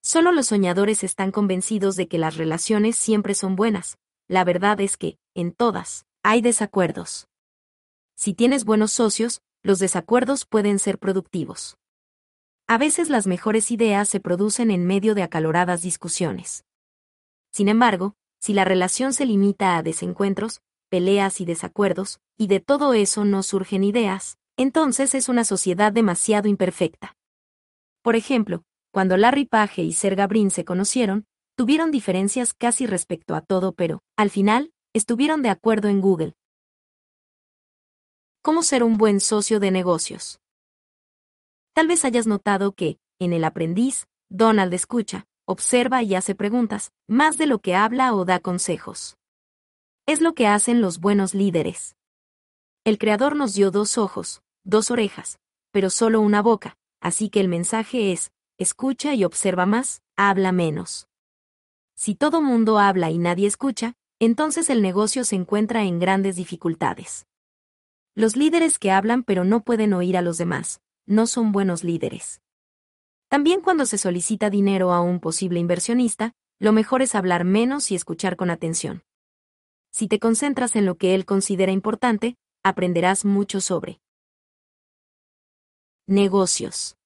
Solo 0.02 0.30
los 0.32 0.48
soñadores 0.48 1.04
están 1.04 1.32
convencidos 1.32 1.96
de 1.96 2.08
que 2.08 2.18
las 2.18 2.36
relaciones 2.36 2.96
siempre 2.96 3.34
son 3.34 3.56
buenas. 3.56 3.96
La 4.28 4.44
verdad 4.44 4.78
es 4.80 4.98
que, 4.98 5.18
en 5.34 5.52
todas, 5.52 6.04
hay 6.22 6.42
desacuerdos. 6.42 7.28
Si 8.14 8.34
tienes 8.34 8.64
buenos 8.66 8.92
socios, 8.92 9.40
los 9.62 9.78
desacuerdos 9.78 10.44
pueden 10.44 10.78
ser 10.78 10.98
productivos. 10.98 11.78
A 12.66 12.76
veces 12.76 13.08
las 13.08 13.26
mejores 13.26 13.70
ideas 13.70 14.08
se 14.08 14.20
producen 14.20 14.70
en 14.70 14.86
medio 14.86 15.14
de 15.14 15.22
acaloradas 15.22 15.80
discusiones. 15.80 16.64
Sin 17.50 17.68
embargo, 17.68 18.16
si 18.44 18.52
la 18.52 18.66
relación 18.66 19.14
se 19.14 19.24
limita 19.24 19.78
a 19.78 19.82
desencuentros, 19.82 20.60
peleas 20.90 21.40
y 21.40 21.46
desacuerdos, 21.46 22.20
y 22.36 22.46
de 22.46 22.60
todo 22.60 22.92
eso 22.92 23.24
no 23.24 23.42
surgen 23.42 23.82
ideas, 23.82 24.36
entonces 24.58 25.14
es 25.14 25.30
una 25.30 25.44
sociedad 25.44 25.90
demasiado 25.90 26.46
imperfecta. 26.46 27.16
Por 28.02 28.16
ejemplo, 28.16 28.62
cuando 28.92 29.16
Larry 29.16 29.46
Page 29.46 29.82
y 29.82 29.94
Serga 29.94 30.26
Brin 30.26 30.50
se 30.50 30.66
conocieron, 30.66 31.24
tuvieron 31.56 31.90
diferencias 31.90 32.52
casi 32.52 32.86
respecto 32.86 33.34
a 33.34 33.40
todo, 33.40 33.72
pero, 33.72 34.02
al 34.14 34.28
final, 34.28 34.74
estuvieron 34.92 35.40
de 35.40 35.48
acuerdo 35.48 35.88
en 35.88 36.02
Google. 36.02 36.34
¿Cómo 38.42 38.62
ser 38.62 38.84
un 38.84 38.98
buen 38.98 39.20
socio 39.20 39.58
de 39.58 39.70
negocios? 39.70 40.38
Tal 41.72 41.88
vez 41.88 42.04
hayas 42.04 42.26
notado 42.26 42.72
que, 42.72 42.98
en 43.18 43.32
El 43.32 43.44
aprendiz, 43.44 44.06
Donald 44.28 44.74
escucha, 44.74 45.26
observa 45.46 46.02
y 46.02 46.14
hace 46.14 46.34
preguntas, 46.34 46.92
más 47.06 47.38
de 47.38 47.46
lo 47.46 47.60
que 47.60 47.74
habla 47.74 48.14
o 48.14 48.24
da 48.24 48.40
consejos. 48.40 49.16
Es 50.06 50.20
lo 50.20 50.34
que 50.34 50.46
hacen 50.46 50.80
los 50.80 51.00
buenos 51.00 51.34
líderes. 51.34 51.96
El 52.84 52.98
Creador 52.98 53.36
nos 53.36 53.54
dio 53.54 53.70
dos 53.70 53.96
ojos, 53.96 54.42
dos 54.64 54.90
orejas, 54.90 55.38
pero 55.70 55.90
solo 55.90 56.20
una 56.20 56.42
boca, 56.42 56.76
así 57.00 57.30
que 57.30 57.40
el 57.40 57.48
mensaje 57.48 58.12
es, 58.12 58.30
escucha 58.58 59.14
y 59.14 59.24
observa 59.24 59.66
más, 59.66 60.02
habla 60.16 60.52
menos. 60.52 61.08
Si 61.94 62.14
todo 62.14 62.42
mundo 62.42 62.78
habla 62.78 63.10
y 63.10 63.18
nadie 63.18 63.46
escucha, 63.46 63.94
entonces 64.18 64.70
el 64.70 64.82
negocio 64.82 65.24
se 65.24 65.36
encuentra 65.36 65.84
en 65.84 65.98
grandes 65.98 66.36
dificultades. 66.36 67.26
Los 68.14 68.36
líderes 68.36 68.78
que 68.78 68.90
hablan 68.90 69.24
pero 69.24 69.44
no 69.44 69.64
pueden 69.64 69.92
oír 69.92 70.16
a 70.16 70.22
los 70.22 70.38
demás, 70.38 70.80
no 71.06 71.26
son 71.26 71.52
buenos 71.52 71.82
líderes. 71.82 72.40
También 73.34 73.62
cuando 73.62 73.84
se 73.84 73.98
solicita 73.98 74.48
dinero 74.48 74.92
a 74.92 75.00
un 75.00 75.18
posible 75.18 75.58
inversionista, 75.58 76.36
lo 76.60 76.72
mejor 76.72 77.02
es 77.02 77.16
hablar 77.16 77.42
menos 77.42 77.90
y 77.90 77.96
escuchar 77.96 78.36
con 78.36 78.48
atención. 78.48 79.02
Si 79.90 80.06
te 80.06 80.20
concentras 80.20 80.76
en 80.76 80.86
lo 80.86 80.94
que 80.94 81.16
él 81.16 81.24
considera 81.24 81.72
importante, 81.72 82.36
aprenderás 82.62 83.24
mucho 83.24 83.60
sobre 83.60 84.00
negocios. 86.06 86.96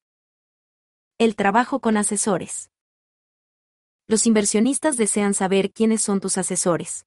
El 1.17 1.35
trabajo 1.35 1.81
con 1.81 1.97
asesores. 1.97 2.71
Los 4.07 4.27
inversionistas 4.27 4.99
desean 4.99 5.33
saber 5.33 5.73
quiénes 5.73 6.03
son 6.03 6.21
tus 6.21 6.37
asesores. 6.37 7.07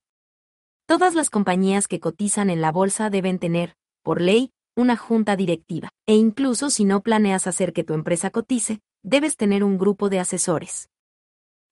Todas 0.88 1.14
las 1.14 1.30
compañías 1.30 1.88
que 1.88 2.00
cotizan 2.00 2.50
en 2.50 2.60
la 2.60 2.72
bolsa 2.72 3.12
deben 3.12 3.38
tener, 3.38 3.76
por 4.02 4.20
ley, 4.20 4.52
una 4.76 4.98
junta 4.98 5.36
directiva, 5.36 5.90
e 6.08 6.16
incluso 6.16 6.72
si 6.72 6.86
no 6.86 7.04
planeas 7.04 7.46
hacer 7.46 7.72
que 7.72 7.84
tu 7.84 7.94
empresa 7.94 8.32
cotice, 8.32 8.82
debes 9.04 9.38
tener 9.38 9.64
un 9.64 9.78
grupo 9.78 10.10
de 10.10 10.20
asesores. 10.20 10.90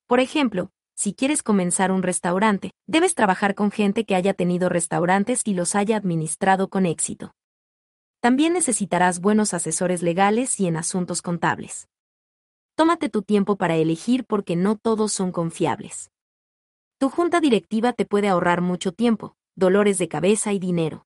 Por 0.08 0.20
ejemplo, 0.20 0.72
si 0.96 1.14
quieres 1.14 1.44
comenzar 1.44 1.92
un 1.92 2.04
restaurante, 2.04 2.72
debes 2.86 3.16
trabajar 3.16 3.56
con 3.56 3.72
gente 3.72 4.04
que 4.04 4.16
haya 4.16 4.34
tenido 4.34 4.68
restaurantes 4.68 5.42
y 5.46 5.54
los 5.54 5.76
haya 5.76 5.96
administrado 5.96 6.70
con 6.70 6.86
éxito. 6.86 7.34
También 8.20 8.52
necesitarás 8.52 9.22
buenos 9.22 9.54
asesores 9.54 10.02
legales 10.02 10.60
y 10.60 10.68
en 10.68 10.76
asuntos 10.76 11.22
contables. 11.22 11.88
Tómate 12.76 13.10
tu 13.10 13.22
tiempo 13.22 13.56
para 13.56 13.78
elegir 13.78 14.26
porque 14.26 14.56
no 14.56 14.76
todos 14.78 15.14
son 15.14 15.32
confiables. 15.32 16.12
Tu 16.98 17.10
junta 17.10 17.40
directiva 17.40 17.94
te 17.94 18.06
puede 18.06 18.28
ahorrar 18.28 18.60
mucho 18.60 18.92
tiempo, 18.92 19.38
dolores 19.56 20.00
de 20.00 20.10
cabeza 20.10 20.52
y 20.52 20.60
dinero. 20.60 21.06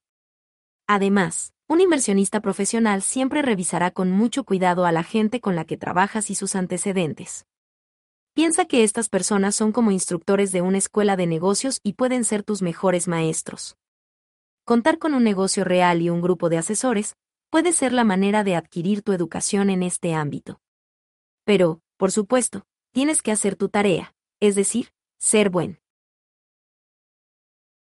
Además, 0.88 1.53
un 1.73 1.81
inversionista 1.81 2.39
profesional 2.39 3.01
siempre 3.01 3.41
revisará 3.41 3.89
con 3.89 4.11
mucho 4.11 4.43
cuidado 4.43 4.85
a 4.85 4.91
la 4.91 5.01
gente 5.01 5.41
con 5.41 5.56
la 5.56 5.65
que 5.65 5.75
trabajas 5.75 6.29
y 6.29 6.35
sus 6.35 6.56
antecedentes. 6.56 7.47
Piensa 8.35 8.65
que 8.65 8.83
estas 8.83 9.09
personas 9.09 9.56
son 9.56 9.72
como 9.72 9.89
instructores 9.89 10.51
de 10.51 10.61
una 10.61 10.77
escuela 10.77 11.15
de 11.15 11.25
negocios 11.25 11.79
y 11.81 11.93
pueden 11.93 12.25
ser 12.25 12.43
tus 12.43 12.61
mejores 12.61 13.07
maestros. 13.07 13.75
Contar 14.65 14.99
con 14.99 15.15
un 15.15 15.23
negocio 15.23 15.63
real 15.63 16.03
y 16.03 16.11
un 16.11 16.22
grupo 16.22 16.47
de 16.47 16.59
asesores 16.59 17.15
puede 17.49 17.73
ser 17.73 17.91
la 17.91 18.03
manera 18.03 18.43
de 18.43 18.56
adquirir 18.56 19.01
tu 19.01 19.11
educación 19.11 19.72
en 19.72 19.81
este 19.81 20.13
ámbito. 20.13 20.61
Pero, 21.43 21.81
por 21.97 22.11
supuesto, 22.11 22.67
tienes 22.91 23.23
que 23.23 23.31
hacer 23.31 23.56
tu 23.56 23.69
tarea, 23.69 24.13
es 24.39 24.53
decir, 24.53 24.91
ser 25.17 25.49
buen. 25.49 25.79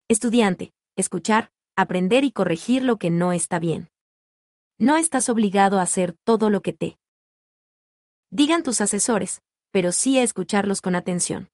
Estudiante, 0.09 0.73
escuchar, 0.95 1.51
aprender 1.77 2.25
y 2.25 2.33
corregir 2.33 2.83
lo 2.83 2.99
que 2.99 3.11
no 3.11 3.33
está 3.33 3.59
bien. 3.59 3.91
No 4.79 4.97
estás 4.97 5.29
obligado 5.29 5.79
a 5.79 5.83
hacer 5.83 6.17
todo 6.25 6.51
lo 6.51 6.63
que 6.63 6.73
te 6.73 6.99
digan 8.31 8.63
tus 8.63 8.81
asesores, 8.81 9.43
pero 9.71 9.93
sí 9.93 10.19
a 10.19 10.23
escucharlos 10.23 10.81
con 10.81 10.95
atención. 10.97 11.51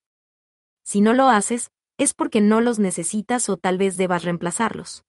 Si 0.82 1.00
no 1.00 1.12
lo 1.12 1.28
haces, 1.28 1.70
es 1.98 2.14
porque 2.14 2.40
no 2.40 2.60
los 2.60 2.78
necesitas 2.78 3.48
o 3.50 3.56
tal 3.58 3.76
vez 3.76 3.96
debas 3.96 4.24
reemplazarlos. 4.24 5.04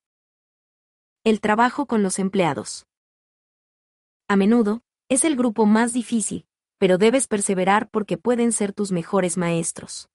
El 1.23 1.39
trabajo 1.39 1.85
con 1.85 2.03
los 2.03 2.19
empleados. 2.19 2.85
A 4.27 4.35
menudo, 4.35 4.81
es 5.07 5.23
el 5.23 5.35
grupo 5.35 5.65
más 5.65 5.93
difícil, 5.93 6.45
pero 6.77 6.97
debes 6.97 7.27
perseverar 7.27 7.89
porque 7.89 8.17
pueden 8.17 8.51
ser 8.51 8.73
tus 8.73 8.91
mejores 8.91 9.37
maestros. 9.37 10.09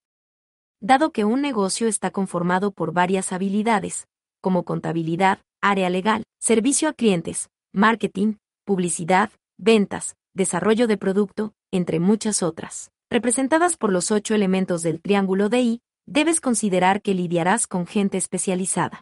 Dado 0.80 1.12
que 1.12 1.24
un 1.24 1.40
negocio 1.40 1.86
está 1.86 2.10
conformado 2.10 2.70
por 2.72 2.92
varias 2.92 3.32
habilidades, 3.32 4.08
como 4.46 4.62
contabilidad, 4.62 5.40
área 5.60 5.90
legal, 5.90 6.22
servicio 6.38 6.88
a 6.88 6.92
clientes, 6.92 7.50
marketing, 7.72 8.34
publicidad, 8.64 9.32
ventas, 9.58 10.14
desarrollo 10.34 10.86
de 10.86 10.96
producto, 10.96 11.52
entre 11.72 11.98
muchas 11.98 12.44
otras, 12.44 12.92
representadas 13.10 13.76
por 13.76 13.90
los 13.90 14.12
ocho 14.12 14.36
elementos 14.36 14.82
del 14.82 15.02
triángulo 15.02 15.48
de 15.48 15.62
I, 15.62 15.80
debes 16.06 16.40
considerar 16.40 17.02
que 17.02 17.12
lidiarás 17.12 17.66
con 17.66 17.88
gente 17.88 18.18
especializada. 18.18 19.00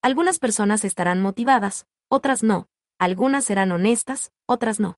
Algunas 0.00 0.38
personas 0.38 0.86
estarán 0.86 1.20
motivadas, 1.20 1.84
otras 2.08 2.42
no, 2.42 2.66
algunas 2.98 3.44
serán 3.44 3.72
honestas, 3.72 4.30
otras 4.46 4.80
no. 4.80 4.94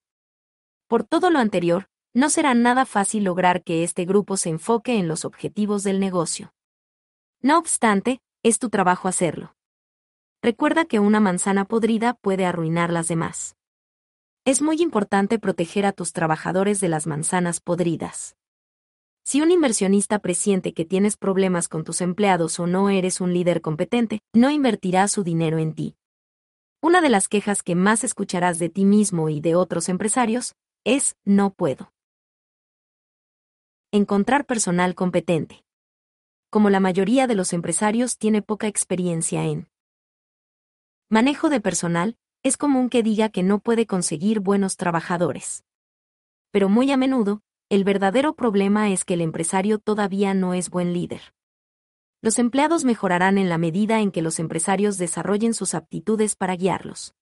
Por 0.87 1.03
todo 1.03 1.31
lo 1.31 1.39
anterior, 1.39 1.87
no 2.13 2.29
será 2.29 2.53
nada 2.53 2.85
fácil 2.85 3.25
lograr 3.25 3.61
que 3.65 3.83
este 3.83 4.05
grupo 4.05 4.37
se 4.37 4.51
enfoque 4.51 4.97
en 4.97 5.09
los 5.09 5.25
objetivos 5.25 5.83
del 5.83 5.99
negocio. 5.99 6.53
No 7.41 7.57
obstante, 7.57 8.21
es 8.43 8.59
tu 8.59 8.69
trabajo 8.69 9.07
hacerlo. 9.07 9.55
Recuerda 10.41 10.85
que 10.85 10.99
una 10.99 11.19
manzana 11.19 11.65
podrida 11.65 12.13
puede 12.13 12.45
arruinar 12.45 12.91
las 12.91 13.07
demás. 13.07 13.57
Es 14.45 14.61
muy 14.61 14.81
importante 14.81 15.37
proteger 15.37 15.85
a 15.85 15.91
tus 15.91 16.13
trabajadores 16.13 16.79
de 16.79 16.87
las 16.87 17.07
manzanas 17.07 17.59
podridas. 17.59 18.37
Si 19.25 19.41
un 19.41 19.51
inversionista 19.51 20.19
presiente 20.19 20.73
que 20.73 20.85
tienes 20.85 21.17
problemas 21.17 21.67
con 21.67 21.83
tus 21.83 22.01
empleados 22.01 22.59
o 22.59 22.65
no 22.65 22.89
eres 22.89 23.19
un 23.21 23.33
líder 23.33 23.61
competente, 23.61 24.21
no 24.33 24.49
invertirá 24.49 25.07
su 25.07 25.23
dinero 25.23 25.57
en 25.59 25.75
ti. 25.75 25.97
Una 26.81 27.01
de 27.01 27.09
las 27.09 27.27
quejas 27.27 27.61
que 27.61 27.75
más 27.75 28.05
escucharás 28.05 28.57
de 28.57 28.69
ti 28.69 28.85
mismo 28.85 29.27
y 29.29 29.41
de 29.41 29.55
otros 29.55 29.89
empresarios 29.89 30.55
es 30.85 31.17
no 31.25 31.53
puedo. 31.53 31.91
Encontrar 33.91 34.45
personal 34.45 34.95
competente. 34.95 35.63
Como 36.49 36.71
la 36.71 36.79
mayoría 36.79 37.27
de 37.27 37.35
los 37.35 37.53
empresarios 37.53 38.17
tiene 38.17 38.41
poca 38.41 38.65
experiencia 38.65 39.45
en 39.45 39.69
manejo 41.07 41.47
de 41.49 41.61
personal, 41.61 42.17
es 42.41 42.57
común 42.57 42.89
que 42.89 43.03
diga 43.03 43.29
que 43.29 43.43
no 43.43 43.59
puede 43.59 43.85
conseguir 43.85 44.39
buenos 44.39 44.75
trabajadores. 44.75 45.63
Pero 46.49 46.67
muy 46.67 46.91
a 46.91 46.97
menudo, 46.97 47.43
el 47.69 47.83
verdadero 47.83 48.33
problema 48.35 48.89
es 48.89 49.05
que 49.05 49.13
el 49.13 49.21
empresario 49.21 49.77
todavía 49.77 50.33
no 50.33 50.55
es 50.55 50.71
buen 50.71 50.91
líder. 50.91 51.21
Los 52.19 52.39
empleados 52.39 52.83
mejorarán 52.83 53.37
en 53.37 53.47
la 53.47 53.59
medida 53.59 53.99
en 54.01 54.11
que 54.11 54.23
los 54.23 54.39
empresarios 54.39 54.97
desarrollen 54.97 55.53
sus 55.53 55.75
aptitudes 55.75 56.35
para 56.35 56.55
guiarlos. 56.55 57.13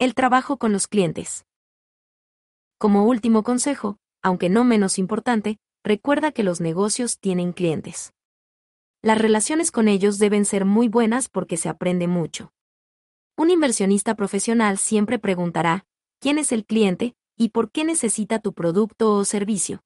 El 0.00 0.14
trabajo 0.14 0.56
con 0.56 0.72
los 0.72 0.88
clientes. 0.88 1.46
Como 2.76 3.04
último 3.04 3.44
consejo, 3.44 3.98
aunque 4.20 4.48
no 4.48 4.64
menos 4.64 4.98
importante, 4.98 5.60
recuerda 5.84 6.32
que 6.32 6.42
los 6.42 6.60
negocios 6.60 7.18
tienen 7.18 7.52
clientes. 7.52 8.12
Las 9.02 9.18
relaciones 9.18 9.70
con 9.70 9.88
ellos 9.88 10.18
deben 10.18 10.44
ser 10.44 10.64
muy 10.64 10.88
buenas 10.88 11.28
porque 11.28 11.56
se 11.56 11.68
aprende 11.68 12.06
mucho. 12.06 12.52
Un 13.36 13.50
inversionista 13.50 14.14
profesional 14.14 14.76
siempre 14.76 15.18
preguntará, 15.18 15.86
¿quién 16.20 16.38
es 16.38 16.52
el 16.52 16.66
cliente 16.66 17.14
y 17.36 17.48
por 17.48 17.70
qué 17.70 17.84
necesita 17.84 18.38
tu 18.40 18.52
producto 18.52 19.14
o 19.14 19.24
servicio? 19.24 19.82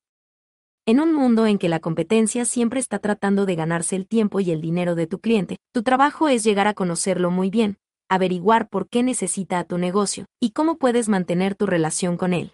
En 0.87 1.01
un 1.01 1.15
mundo 1.15 1.47
en 1.47 1.59
que 1.59 1.69
la 1.69 1.78
competencia 1.78 2.44
siempre 2.44 2.81
está 2.81 2.99
tratando 2.99 3.47
de 3.47 3.55
ganarse 3.55 3.94
el 3.94 4.07
tiempo 4.07 4.41
y 4.41 4.51
el 4.51 4.60
dinero 4.60 4.97
de 4.97 5.07
tu 5.07 5.21
cliente, 5.21 5.59
tu 5.73 5.83
trabajo 5.83 6.28
es 6.28 6.43
llegar 6.43 6.67
a 6.67 6.75
conocerlo 6.75 7.31
muy 7.31 7.49
bien, 7.49 7.78
averiguar 8.09 8.69
por 8.69 8.89
qué 8.89 9.03
necesita 9.03 9.60
a 9.60 9.65
tu 9.65 9.78
negocio 9.78 10.27
y 10.41 10.51
cómo 10.51 10.77
puedes 10.77 11.09
mantener 11.09 11.55
tu 11.55 11.67
relación 11.67 12.17
con 12.17 12.35
él. 12.35 12.53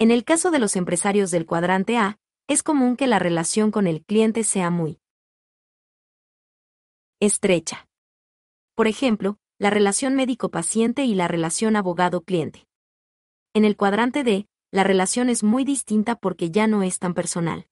En 0.00 0.10
el 0.10 0.24
caso 0.24 0.50
de 0.50 0.58
los 0.58 0.74
empresarios 0.76 1.30
del 1.30 1.44
cuadrante 1.44 1.98
A, 1.98 2.18
es 2.48 2.62
común 2.62 2.96
que 2.96 3.06
la 3.06 3.18
relación 3.18 3.70
con 3.70 3.86
el 3.86 4.02
cliente 4.02 4.42
sea 4.42 4.70
muy 4.70 4.98
estrecha. 7.20 7.86
Por 8.74 8.88
ejemplo, 8.88 9.36
la 9.58 9.68
relación 9.68 10.14
médico-paciente 10.14 11.04
y 11.04 11.14
la 11.14 11.28
relación 11.28 11.76
abogado-cliente. 11.76 12.66
En 13.52 13.66
el 13.66 13.76
cuadrante 13.76 14.24
D, 14.24 14.46
la 14.70 14.82
relación 14.82 15.28
es 15.28 15.42
muy 15.44 15.64
distinta 15.64 16.14
porque 16.16 16.50
ya 16.50 16.66
no 16.66 16.82
es 16.82 16.98
tan 16.98 17.12
personal. 17.12 17.66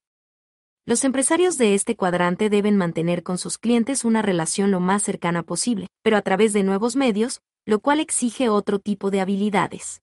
Los 0.84 1.04
empresarios 1.04 1.56
de 1.56 1.74
este 1.74 1.96
cuadrante 1.96 2.50
deben 2.50 2.76
mantener 2.76 3.22
con 3.22 3.38
sus 3.38 3.56
clientes 3.56 4.04
una 4.04 4.20
relación 4.20 4.70
lo 4.70 4.80
más 4.80 5.02
cercana 5.02 5.42
posible, 5.42 5.88
pero 6.02 6.18
a 6.18 6.22
través 6.22 6.52
de 6.52 6.64
nuevos 6.64 6.96
medios, 6.96 7.40
lo 7.64 7.80
cual 7.80 7.98
exige 7.98 8.50
otro 8.50 8.78
tipo 8.78 9.10
de 9.10 9.20
habilidades. 9.20 10.02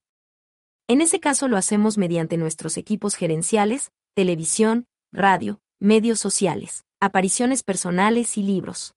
En 0.88 1.00
ese 1.00 1.20
caso 1.20 1.48
lo 1.48 1.58
hacemos 1.58 1.98
mediante 1.98 2.38
nuestros 2.38 2.78
equipos 2.78 3.16
gerenciales, 3.16 3.92
televisión, 4.13 4.85
radio, 5.12 5.60
medios 5.79 6.19
sociales, 6.19 6.85
apariciones 6.99 7.63
personales 7.63 8.38
y 8.38 8.44
libros. 8.44 8.94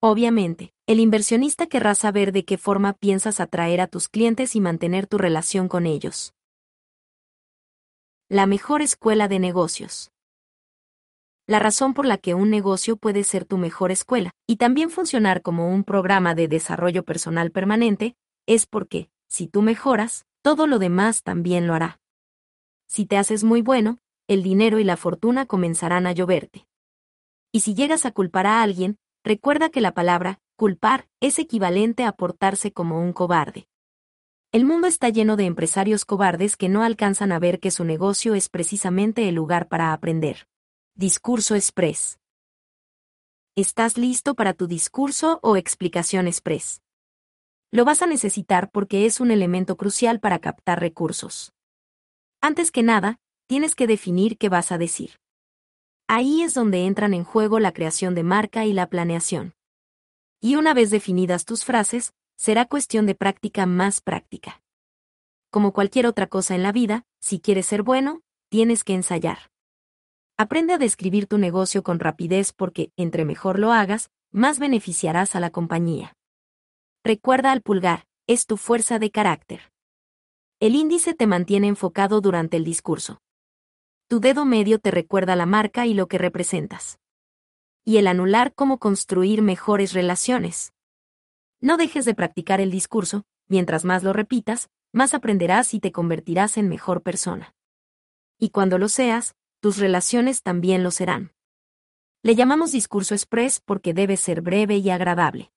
Obviamente, 0.00 0.74
el 0.86 1.00
inversionista 1.00 1.66
querrá 1.66 1.94
saber 1.94 2.32
de 2.32 2.44
qué 2.44 2.58
forma 2.58 2.92
piensas 2.92 3.40
atraer 3.40 3.80
a 3.80 3.86
tus 3.86 4.08
clientes 4.08 4.54
y 4.56 4.60
mantener 4.60 5.06
tu 5.06 5.18
relación 5.18 5.68
con 5.68 5.86
ellos. 5.86 6.34
La 8.28 8.46
mejor 8.46 8.82
escuela 8.82 9.28
de 9.28 9.38
negocios. 9.38 10.10
La 11.46 11.58
razón 11.58 11.94
por 11.94 12.06
la 12.06 12.18
que 12.18 12.34
un 12.34 12.50
negocio 12.50 12.96
puede 12.96 13.22
ser 13.22 13.44
tu 13.44 13.56
mejor 13.56 13.92
escuela 13.92 14.32
y 14.46 14.56
también 14.56 14.90
funcionar 14.90 15.42
como 15.42 15.68
un 15.68 15.84
programa 15.84 16.34
de 16.34 16.48
desarrollo 16.48 17.04
personal 17.04 17.50
permanente 17.50 18.16
es 18.46 18.66
porque, 18.66 19.10
si 19.28 19.46
tú 19.46 19.62
mejoras, 19.62 20.26
todo 20.42 20.66
lo 20.66 20.78
demás 20.78 21.22
también 21.22 21.66
lo 21.66 21.74
hará. 21.74 22.00
Si 22.86 23.06
te 23.06 23.16
haces 23.16 23.44
muy 23.44 23.62
bueno, 23.62 23.98
el 24.26 24.42
dinero 24.42 24.78
y 24.78 24.84
la 24.84 24.96
fortuna 24.96 25.46
comenzarán 25.46 26.06
a 26.06 26.12
lloverte. 26.12 26.66
Y 27.52 27.60
si 27.60 27.74
llegas 27.74 28.06
a 28.06 28.12
culpar 28.12 28.46
a 28.46 28.62
alguien, 28.62 28.98
recuerda 29.22 29.68
que 29.70 29.80
la 29.80 29.92
palabra 29.92 30.40
culpar 30.56 31.08
es 31.20 31.38
equivalente 31.38 32.04
a 32.04 32.12
portarse 32.12 32.72
como 32.72 33.00
un 33.00 33.12
cobarde. 33.12 33.68
El 34.52 34.64
mundo 34.64 34.86
está 34.86 35.08
lleno 35.08 35.36
de 35.36 35.46
empresarios 35.46 36.04
cobardes 36.04 36.56
que 36.56 36.68
no 36.68 36.82
alcanzan 36.82 37.32
a 37.32 37.38
ver 37.38 37.58
que 37.58 37.70
su 37.70 37.84
negocio 37.84 38.34
es 38.34 38.48
precisamente 38.48 39.28
el 39.28 39.34
lugar 39.34 39.68
para 39.68 39.92
aprender. 39.92 40.46
Discurso 40.94 41.56
Express. 41.56 42.18
¿Estás 43.56 43.98
listo 43.98 44.34
para 44.34 44.52
tu 44.54 44.66
discurso 44.66 45.38
o 45.42 45.56
explicación 45.56 46.26
express? 46.26 46.82
Lo 47.70 47.84
vas 47.84 48.02
a 48.02 48.06
necesitar 48.06 48.70
porque 48.70 49.06
es 49.06 49.20
un 49.20 49.30
elemento 49.30 49.76
crucial 49.76 50.20
para 50.20 50.38
captar 50.38 50.80
recursos. 50.80 51.52
Antes 52.40 52.70
que 52.70 52.82
nada, 52.82 53.18
tienes 53.46 53.74
que 53.74 53.86
definir 53.86 54.38
qué 54.38 54.48
vas 54.48 54.72
a 54.72 54.78
decir. 54.78 55.12
Ahí 56.06 56.42
es 56.42 56.54
donde 56.54 56.86
entran 56.86 57.14
en 57.14 57.24
juego 57.24 57.60
la 57.60 57.72
creación 57.72 58.14
de 58.14 58.22
marca 58.22 58.64
y 58.64 58.72
la 58.72 58.88
planeación. 58.88 59.54
Y 60.40 60.56
una 60.56 60.74
vez 60.74 60.90
definidas 60.90 61.44
tus 61.44 61.64
frases, 61.64 62.12
será 62.36 62.66
cuestión 62.66 63.06
de 63.06 63.14
práctica 63.14 63.66
más 63.66 64.00
práctica. 64.00 64.62
Como 65.50 65.72
cualquier 65.72 66.06
otra 66.06 66.26
cosa 66.26 66.54
en 66.54 66.62
la 66.62 66.72
vida, 66.72 67.04
si 67.20 67.40
quieres 67.40 67.66
ser 67.66 67.82
bueno, 67.82 68.20
tienes 68.50 68.84
que 68.84 68.94
ensayar. 68.94 69.50
Aprende 70.36 70.74
a 70.74 70.78
describir 70.78 71.26
tu 71.26 71.38
negocio 71.38 71.82
con 71.82 72.00
rapidez 72.00 72.52
porque, 72.52 72.90
entre 72.96 73.24
mejor 73.24 73.58
lo 73.58 73.72
hagas, 73.72 74.10
más 74.32 74.58
beneficiarás 74.58 75.36
a 75.36 75.40
la 75.40 75.50
compañía. 75.50 76.16
Recuerda 77.04 77.52
al 77.52 77.62
pulgar, 77.62 78.06
es 78.26 78.46
tu 78.46 78.56
fuerza 78.56 78.98
de 78.98 79.10
carácter. 79.10 79.72
El 80.60 80.74
índice 80.74 81.14
te 81.14 81.26
mantiene 81.26 81.68
enfocado 81.68 82.20
durante 82.20 82.56
el 82.56 82.64
discurso. 82.64 83.20
Tu 84.08 84.20
dedo 84.20 84.44
medio 84.44 84.78
te 84.78 84.90
recuerda 84.90 85.34
la 85.34 85.46
marca 85.46 85.86
y 85.86 85.94
lo 85.94 86.08
que 86.08 86.18
representas. 86.18 86.98
Y 87.84 87.96
el 87.96 88.06
anular 88.06 88.54
cómo 88.54 88.78
construir 88.78 89.40
mejores 89.40 89.92
relaciones. 89.92 90.72
No 91.60 91.76
dejes 91.78 92.04
de 92.04 92.14
practicar 92.14 92.60
el 92.60 92.70
discurso, 92.70 93.24
mientras 93.48 93.84
más 93.84 94.02
lo 94.02 94.12
repitas, 94.12 94.68
más 94.92 95.14
aprenderás 95.14 95.72
y 95.74 95.80
te 95.80 95.90
convertirás 95.90 96.56
en 96.58 96.68
mejor 96.68 97.02
persona. 97.02 97.54
Y 98.38 98.50
cuando 98.50 98.78
lo 98.78 98.88
seas, 98.88 99.34
tus 99.60 99.78
relaciones 99.78 100.42
también 100.42 100.82
lo 100.82 100.90
serán. 100.90 101.32
Le 102.22 102.34
llamamos 102.34 102.72
discurso 102.72 103.14
express 103.14 103.60
porque 103.60 103.94
debe 103.94 104.16
ser 104.16 104.42
breve 104.42 104.76
y 104.76 104.90
agradable. 104.90 105.50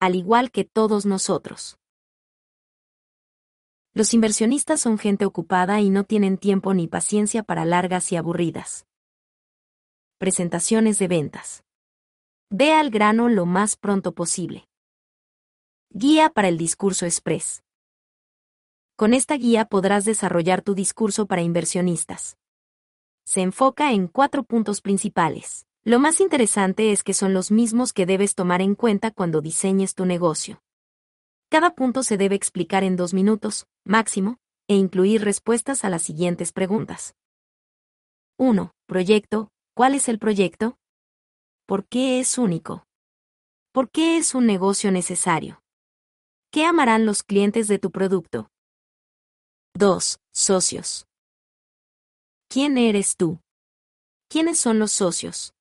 Al 0.00 0.14
igual 0.14 0.50
que 0.50 0.64
todos 0.64 1.06
nosotros. 1.06 1.78
Los 3.96 4.12
inversionistas 4.12 4.80
son 4.80 4.98
gente 4.98 5.24
ocupada 5.24 5.80
y 5.80 5.88
no 5.88 6.02
tienen 6.02 6.36
tiempo 6.36 6.74
ni 6.74 6.88
paciencia 6.88 7.44
para 7.44 7.64
largas 7.64 8.10
y 8.10 8.16
aburridas. 8.16 8.88
Presentaciones 10.18 10.98
de 10.98 11.06
ventas. 11.06 11.62
Ve 12.50 12.72
al 12.72 12.90
grano 12.90 13.28
lo 13.28 13.46
más 13.46 13.76
pronto 13.76 14.12
posible. 14.12 14.68
Guía 15.90 16.28
para 16.28 16.48
el 16.48 16.58
discurso 16.58 17.06
express. 17.06 17.62
Con 18.96 19.14
esta 19.14 19.36
guía 19.36 19.64
podrás 19.64 20.04
desarrollar 20.04 20.62
tu 20.62 20.74
discurso 20.74 21.26
para 21.26 21.42
inversionistas. 21.42 22.36
Se 23.24 23.42
enfoca 23.42 23.92
en 23.92 24.08
cuatro 24.08 24.42
puntos 24.42 24.80
principales. 24.80 25.66
Lo 25.84 26.00
más 26.00 26.20
interesante 26.20 26.90
es 26.90 27.04
que 27.04 27.14
son 27.14 27.32
los 27.32 27.52
mismos 27.52 27.92
que 27.92 28.06
debes 28.06 28.34
tomar 28.34 28.60
en 28.60 28.74
cuenta 28.74 29.12
cuando 29.12 29.40
diseñes 29.40 29.94
tu 29.94 30.04
negocio. 30.04 30.63
Cada 31.50 31.74
punto 31.74 32.02
se 32.02 32.16
debe 32.16 32.34
explicar 32.34 32.84
en 32.84 32.96
dos 32.96 33.14
minutos, 33.14 33.66
máximo, 33.84 34.38
e 34.68 34.74
incluir 34.74 35.22
respuestas 35.22 35.84
a 35.84 35.90
las 35.90 36.02
siguientes 36.02 36.52
preguntas. 36.52 37.14
1. 38.38 38.72
Proyecto. 38.86 39.50
¿Cuál 39.76 39.94
es 39.94 40.08
el 40.08 40.18
proyecto? 40.18 40.78
¿Por 41.66 41.86
qué 41.86 42.20
es 42.20 42.38
único? 42.38 42.86
¿Por 43.72 43.90
qué 43.90 44.16
es 44.18 44.34
un 44.34 44.46
negocio 44.46 44.90
necesario? 44.92 45.62
¿Qué 46.50 46.64
amarán 46.64 47.06
los 47.06 47.22
clientes 47.22 47.68
de 47.68 47.78
tu 47.78 47.90
producto? 47.90 48.50
2. 49.74 50.18
Socios. 50.32 51.06
¿Quién 52.48 52.78
eres 52.78 53.16
tú? 53.16 53.40
¿Quiénes 54.28 54.58
son 54.58 54.78
los 54.78 54.92
socios? 54.92 55.54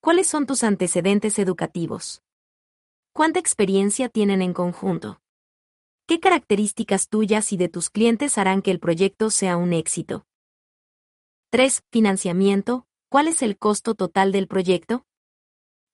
¿Cuáles 0.00 0.26
son 0.26 0.46
tus 0.46 0.62
antecedentes 0.64 1.38
educativos? 1.38 2.22
¿Cuánta 3.18 3.40
experiencia 3.40 4.08
tienen 4.08 4.42
en 4.42 4.52
conjunto? 4.52 5.20
¿Qué 6.06 6.20
características 6.20 7.08
tuyas 7.08 7.52
y 7.52 7.56
de 7.56 7.68
tus 7.68 7.90
clientes 7.90 8.38
harán 8.38 8.62
que 8.62 8.70
el 8.70 8.78
proyecto 8.78 9.30
sea 9.30 9.56
un 9.56 9.72
éxito? 9.72 10.24
3. 11.50 11.82
Financiamiento. 11.90 12.86
¿Cuál 13.10 13.26
es 13.26 13.42
el 13.42 13.58
costo 13.58 13.96
total 13.96 14.30
del 14.30 14.46
proyecto? 14.46 15.04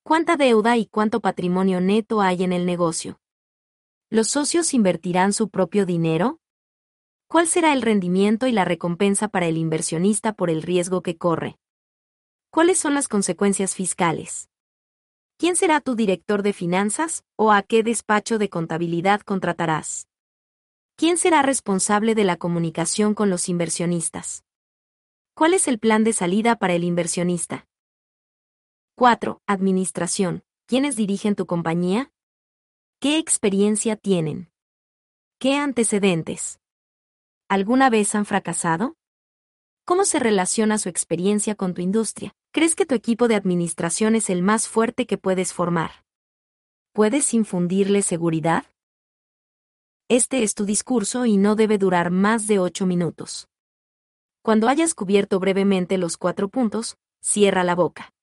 ¿Cuánta 0.03 0.37
deuda 0.37 0.77
y 0.77 0.85
cuánto 0.85 1.19
patrimonio 1.19 1.81
neto 1.81 2.21
hay 2.21 2.43
en 2.43 2.53
el 2.53 2.67
negocio? 2.67 3.19
¿Los 4.11 4.27
socios 4.27 4.75
invertirán 4.75 5.33
su 5.33 5.49
propio 5.49 5.87
dinero? 5.87 6.39
¿Cuál 7.27 7.47
será 7.47 7.73
el 7.73 7.81
rendimiento 7.81 8.45
y 8.45 8.51
la 8.51 8.65
recompensa 8.65 9.29
para 9.29 9.47
el 9.47 9.57
inversionista 9.57 10.33
por 10.33 10.51
el 10.51 10.61
riesgo 10.61 11.01
que 11.01 11.17
corre? 11.17 11.57
¿Cuáles 12.51 12.77
son 12.77 12.93
las 12.93 13.07
consecuencias 13.07 13.73
fiscales? 13.73 14.47
¿Quién 15.37 15.57
será 15.57 15.81
tu 15.81 15.95
director 15.95 16.43
de 16.43 16.53
finanzas 16.53 17.25
o 17.35 17.51
a 17.51 17.61
qué 17.61 17.83
despacho 17.83 18.37
de 18.37 18.49
contabilidad 18.49 19.19
contratarás? 19.19 20.07
¿Quién 20.95 21.17
será 21.17 21.41
responsable 21.41 22.15
de 22.15 22.23
la 22.23 22.37
comunicación 22.37 23.13
con 23.13 23.29
los 23.29 23.49
inversionistas? 23.49 24.45
¿Cuál 25.33 25.53
es 25.53 25.67
el 25.67 25.77
plan 25.77 26.05
de 26.05 26.13
salida 26.13 26.55
para 26.55 26.73
el 26.73 26.85
inversionista? 26.85 27.67
4. 28.95 29.41
Administración. 29.45 30.45
¿Quiénes 30.67 30.95
dirigen 30.95 31.35
tu 31.35 31.45
compañía? 31.45 32.13
¿Qué 33.01 33.17
experiencia 33.17 33.97
tienen? 33.97 34.49
¿Qué 35.37 35.57
antecedentes? 35.57 36.61
¿Alguna 37.49 37.89
vez 37.89 38.15
han 38.15 38.25
fracasado? 38.25 38.95
¿Cómo 39.83 40.05
se 40.05 40.19
relaciona 40.19 40.77
su 40.77 40.87
experiencia 40.87 41.55
con 41.55 41.73
tu 41.73 41.81
industria? 41.81 42.33
¿Crees 42.55 42.73
que 42.73 42.85
tu 42.85 42.95
equipo 42.95 43.27
de 43.27 43.35
administración 43.35 44.15
es 44.15 44.29
el 44.29 44.41
más 44.41 44.69
fuerte 44.69 45.05
que 45.05 45.17
puedes 45.17 45.51
formar? 45.51 46.05
¿Puedes 46.93 47.33
infundirle 47.33 48.01
seguridad? 48.01 48.63
Este 50.07 50.41
es 50.41 50.55
tu 50.55 50.63
discurso 50.63 51.25
y 51.25 51.35
no 51.35 51.57
debe 51.57 51.77
durar 51.77 52.11
más 52.11 52.47
de 52.47 52.59
ocho 52.59 52.85
minutos. 52.85 53.49
Cuando 54.41 54.69
hayas 54.69 54.93
cubierto 54.93 55.37
brevemente 55.41 55.97
los 55.97 56.15
cuatro 56.15 56.47
puntos, 56.47 56.95
cierra 57.19 57.65
la 57.65 57.75
boca. 57.75 58.13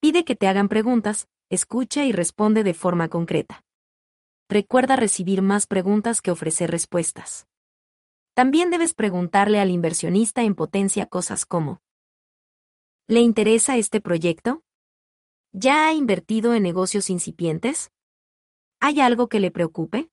Pide 0.00 0.26
que 0.26 0.36
te 0.36 0.48
hagan 0.48 0.68
preguntas, 0.68 1.26
escucha 1.48 2.04
y 2.04 2.12
responde 2.12 2.62
de 2.62 2.74
forma 2.74 3.08
concreta. 3.08 3.62
Recuerda 4.50 4.96
recibir 4.96 5.40
más 5.40 5.66
preguntas 5.66 6.20
que 6.20 6.30
ofrecer 6.30 6.70
respuestas. 6.70 7.46
También 8.34 8.68
debes 8.68 8.92
preguntarle 8.92 9.60
al 9.60 9.70
inversionista 9.70 10.42
en 10.42 10.54
potencia 10.54 11.06
cosas 11.06 11.46
como, 11.46 11.80
¿Le 13.08 13.20
interesa 13.20 13.76
este 13.76 14.00
proyecto? 14.00 14.64
¿Ya 15.52 15.86
ha 15.86 15.92
invertido 15.92 16.54
en 16.54 16.64
negocios 16.64 17.08
incipientes? 17.08 17.92
¿Hay 18.80 19.00
algo 19.00 19.28
que 19.28 19.38
le 19.38 19.52
preocupe? 19.52 20.10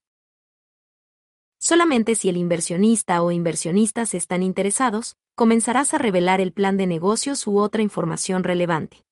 Solamente 1.58 2.14
si 2.14 2.30
el 2.30 2.38
inversionista 2.38 3.24
o 3.24 3.32
inversionistas 3.32 4.14
están 4.14 4.44
interesados, 4.44 5.18
comenzarás 5.34 5.96
a 5.96 5.98
revelar 5.98 6.40
el 6.40 6.54
plan 6.54 6.78
de 6.78 6.86
negocios 6.86 7.48
u 7.48 7.58
otra 7.58 7.82
información 7.82 8.44
relevante. 8.44 9.04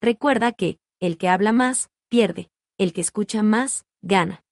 Recuerda 0.00 0.52
que, 0.52 0.78
el 0.98 1.18
que 1.18 1.28
habla 1.28 1.52
más, 1.52 1.90
pierde, 2.08 2.50
el 2.78 2.94
que 2.94 3.02
escucha 3.02 3.42
más, 3.42 3.84
gana. 4.00 4.46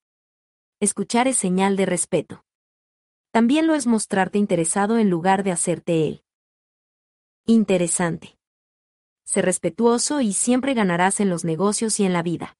Escuchar 0.79 1.27
es 1.27 1.39
señal 1.39 1.77
de 1.77 1.87
respeto. 1.87 2.45
También 3.31 3.67
lo 3.67 3.75
es 3.75 3.87
mostrarte 3.87 4.37
interesado 4.37 4.99
en 4.99 5.09
lugar 5.09 5.43
de 5.43 5.53
hacerte 5.53 6.07
él. 6.07 6.23
Interesante. 7.47 8.37
Sé 9.33 9.41
respetuoso 9.41 10.21
y 10.21 10.35
siempre 10.35 10.75
ganarás 10.75 11.19
en 11.19 11.31
los 11.31 11.43
negocios 11.43 11.99
y 12.01 12.05
en 12.05 12.13
la 12.13 12.23
vida. 12.23 12.59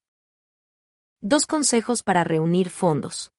Dos 1.21 1.45
consejos 1.45 2.01
para 2.01 2.23
reunir 2.23 2.71
fondos. 2.71 3.31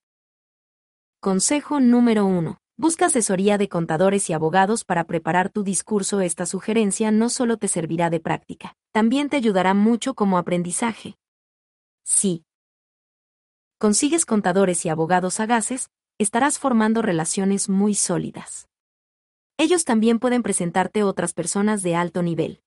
Consejo 1.18 1.81
número 1.81 2.26
1. 2.26 2.58
Busca 2.76 3.06
asesoría 3.06 3.58
de 3.58 3.68
contadores 3.68 4.31
y 4.31 4.34
abogados 4.34 4.84
para 4.84 5.02
preparar 5.08 5.50
tu 5.50 5.65
discurso. 5.65 6.20
Esta 6.20 6.47
sugerencia 6.47 7.10
no 7.10 7.28
solo 7.28 7.56
te 7.56 7.67
servirá 7.67 8.08
de 8.08 8.20
práctica, 8.20 8.76
también 8.92 9.28
te 9.28 9.36
ayudará 9.36 9.74
mucho 9.74 10.15
como 10.15 10.38
aprendizaje. 10.38 11.17
Sí. 12.04 12.44
Consigues 13.78 14.26
contadores 14.26 14.86
y 14.86 14.90
abogados 14.90 15.34
sagaces, 15.34 15.90
estarás 16.18 16.60
formando 16.60 17.02
relaciones 17.02 17.68
muy 17.68 17.97
sólidas. 17.97 18.68
Ellos 19.58 19.84
también 19.84 20.20
pueden 20.20 20.44
presentarte 20.44 21.02
otras 21.02 21.33
personas 21.33 21.83
de 21.83 21.97
alto 21.97 22.22
nivel. 22.22 22.64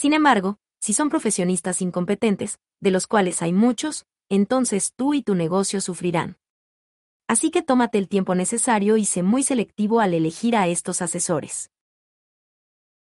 Sin 0.00 0.14
embargo, 0.14 0.58
si 0.80 0.94
son 0.94 1.10
profesionistas 1.10 1.82
incompetentes, 1.82 2.58
de 2.80 2.90
los 2.90 3.06
cuales 3.06 3.42
hay 3.42 3.52
muchos, 3.52 4.06
entonces 4.30 4.94
tú 4.96 5.12
y 5.12 5.20
tu 5.20 5.34
negocio 5.34 5.82
sufrirán. 5.82 6.38
Así 7.28 7.50
que 7.50 7.60
tómate 7.60 7.98
el 7.98 8.08
tiempo 8.08 8.34
necesario 8.34 8.96
y 8.96 9.04
sé 9.04 9.22
muy 9.22 9.42
selectivo 9.42 10.00
al 10.00 10.14
elegir 10.14 10.56
a 10.56 10.68
estos 10.68 11.02
asesores. 11.02 11.70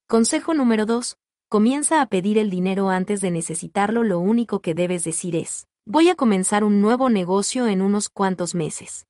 Consejo 0.07 0.55
número 0.55 0.87
2. 0.87 1.17
Comienza 1.49 2.01
a 2.01 2.07
pedir 2.07 2.39
el 2.39 2.49
dinero 2.49 2.91
antes 2.91 3.21
de 3.21 3.33
necesitarlo. 3.33 4.05
Lo 4.05 4.21
único 4.21 4.61
que 4.61 4.75
debes 4.75 5.03
decir 5.03 5.35
es, 5.35 5.67
voy 5.85 6.11
a 6.11 6.15
comenzar 6.15 6.63
un 6.63 6.81
nuevo 6.81 7.11
negocio 7.11 7.67
en 7.67 7.83
unos 7.83 8.09
cuantos 8.09 8.55
meses. 8.55 9.09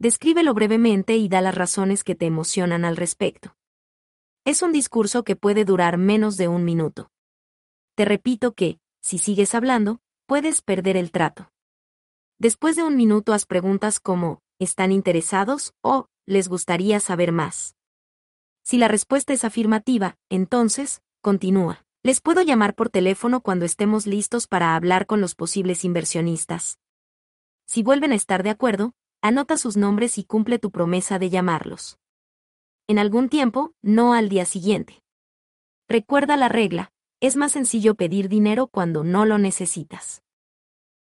Descríbelo 0.00 0.52
brevemente 0.52 1.16
y 1.16 1.28
da 1.28 1.42
las 1.42 1.54
razones 1.54 2.02
que 2.02 2.16
te 2.16 2.26
emocionan 2.26 2.84
al 2.84 2.96
respecto. 2.96 3.54
Es 4.44 4.62
un 4.62 4.72
discurso 4.72 5.24
que 5.24 5.36
puede 5.36 5.64
durar 5.64 5.98
menos 5.98 6.36
de 6.36 6.48
un 6.48 6.64
minuto. 6.64 7.10
Te 7.94 8.04
repito 8.04 8.52
que, 8.54 8.78
si 9.00 9.18
sigues 9.18 9.54
hablando, 9.54 10.00
puedes 10.26 10.62
perder 10.62 10.96
el 10.96 11.10
trato. 11.10 11.50
Después 12.38 12.76
de 12.76 12.84
un 12.84 12.96
minuto 12.96 13.32
haz 13.32 13.46
preguntas 13.46 14.00
como, 14.00 14.40
¿están 14.58 14.92
interesados 14.92 15.74
o 15.82 16.06
les 16.26 16.48
gustaría 16.48 17.00
saber 17.00 17.32
más? 17.32 17.74
Si 18.62 18.78
la 18.78 18.88
respuesta 18.88 19.32
es 19.32 19.44
afirmativa, 19.44 20.16
entonces, 20.28 21.02
continúa. 21.20 21.84
Les 22.02 22.20
puedo 22.20 22.42
llamar 22.42 22.74
por 22.74 22.90
teléfono 22.90 23.40
cuando 23.40 23.64
estemos 23.64 24.06
listos 24.06 24.46
para 24.46 24.76
hablar 24.76 25.06
con 25.06 25.20
los 25.20 25.34
posibles 25.34 25.84
inversionistas. 25.84 26.78
Si 27.66 27.82
vuelven 27.82 28.12
a 28.12 28.14
estar 28.14 28.42
de 28.42 28.50
acuerdo, 28.50 28.92
anota 29.20 29.56
sus 29.56 29.76
nombres 29.76 30.16
y 30.16 30.24
cumple 30.24 30.58
tu 30.58 30.70
promesa 30.70 31.18
de 31.18 31.30
llamarlos. 31.30 31.98
En 32.88 32.98
algún 32.98 33.28
tiempo, 33.28 33.74
no 33.82 34.14
al 34.14 34.30
día 34.30 34.46
siguiente. 34.46 35.02
Recuerda 35.90 36.38
la 36.38 36.48
regla, 36.48 36.90
es 37.20 37.36
más 37.36 37.52
sencillo 37.52 37.94
pedir 37.94 38.30
dinero 38.30 38.66
cuando 38.66 39.04
no 39.04 39.26
lo 39.26 39.36
necesitas. 39.36 40.22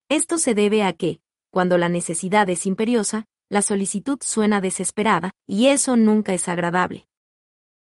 Esto 0.09 0.39
se 0.39 0.55
debe 0.55 0.83
a 0.83 0.93
que, 0.95 1.21
cuando 1.51 1.79
la 1.79 1.89
necesidad 1.89 2.51
es 2.51 2.67
imperiosa, 2.67 3.27
la 3.49 3.63
solicitud 3.63 4.19
suena 4.21 4.61
desesperada, 4.61 5.31
y 5.47 5.69
eso 5.69 5.97
nunca 5.97 6.35
es 6.35 6.49
agradable. 6.49 7.07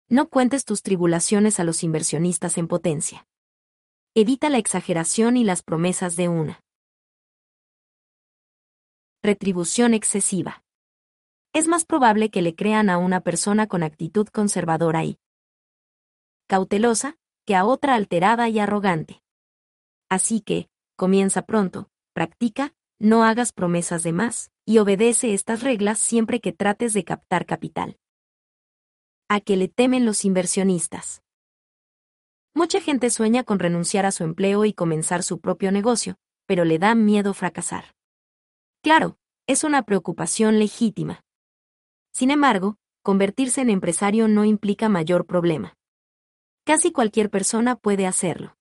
No 0.09 0.27
cuentes 0.27 0.65
tus 0.65 0.81
tribulaciones 0.83 1.61
a 1.61 1.63
los 1.63 1.81
inversionistas 1.81 2.57
en 2.57 2.67
potencia. 2.67 3.25
Evita 4.15 4.49
la 4.49 4.57
exageración 4.57 5.37
y 5.37 5.45
las 5.45 5.63
promesas 5.63 6.17
de 6.17 6.27
una. 6.27 6.61
Retribución 9.23 9.93
excesiva. 9.93 10.62
Es 11.53 11.67
más 11.67 11.85
probable 11.85 12.31
que 12.31 12.41
le 12.41 12.55
crean 12.55 12.89
a 12.89 12.97
una 12.97 13.21
persona 13.21 13.67
con 13.67 13.83
actitud 13.83 14.27
conservadora 14.27 15.05
y 15.05 15.19
cautelosa 16.47 17.17
que 17.45 17.55
a 17.55 17.65
otra 17.65 17.93
alterada 17.93 18.49
y 18.49 18.57
arrogante. 18.57 19.21
Así 20.09 20.41
que, 20.41 20.67
comienza 20.95 21.43
pronto, 21.43 21.89
practica, 22.13 22.73
no 22.99 23.23
hagas 23.23 23.51
promesas 23.51 24.01
de 24.01 24.13
más, 24.13 24.51
y 24.65 24.79
obedece 24.79 25.33
estas 25.33 25.61
reglas 25.61 25.99
siempre 25.99 26.39
que 26.39 26.53
trates 26.53 26.93
de 26.93 27.03
captar 27.03 27.45
capital 27.45 27.97
a 29.29 29.39
que 29.39 29.55
le 29.55 29.67
temen 29.67 30.05
los 30.05 30.25
inversionistas. 30.25 31.23
Mucha 32.53 32.79
gente 32.81 33.09
sueña 33.09 33.43
con 33.43 33.57
renunciar 33.57 34.05
a 34.05 34.11
su 34.11 34.23
empleo 34.23 34.65
y 34.65 34.73
comenzar 34.73 35.23
su 35.23 35.39
propio 35.39 35.71
negocio, 35.71 36.17
pero 36.45 36.65
le 36.65 36.77
da 36.77 36.93
miedo 36.93 37.33
fracasar. 37.33 37.95
Claro, 38.83 39.17
es 39.47 39.63
una 39.63 39.83
preocupación 39.83 40.59
legítima. 40.59 41.22
Sin 42.13 42.29
embargo, 42.29 42.77
convertirse 43.01 43.61
en 43.61 43.71
empresario 43.71 44.27
no 44.27 44.45
implica 44.45 44.87
mayor 44.87 45.25
problema. 45.25 45.75
Casi 46.63 46.91
cualquier 46.91 47.29
persona 47.29 47.75
puede 47.75 48.05
hacerlo. 48.05 48.55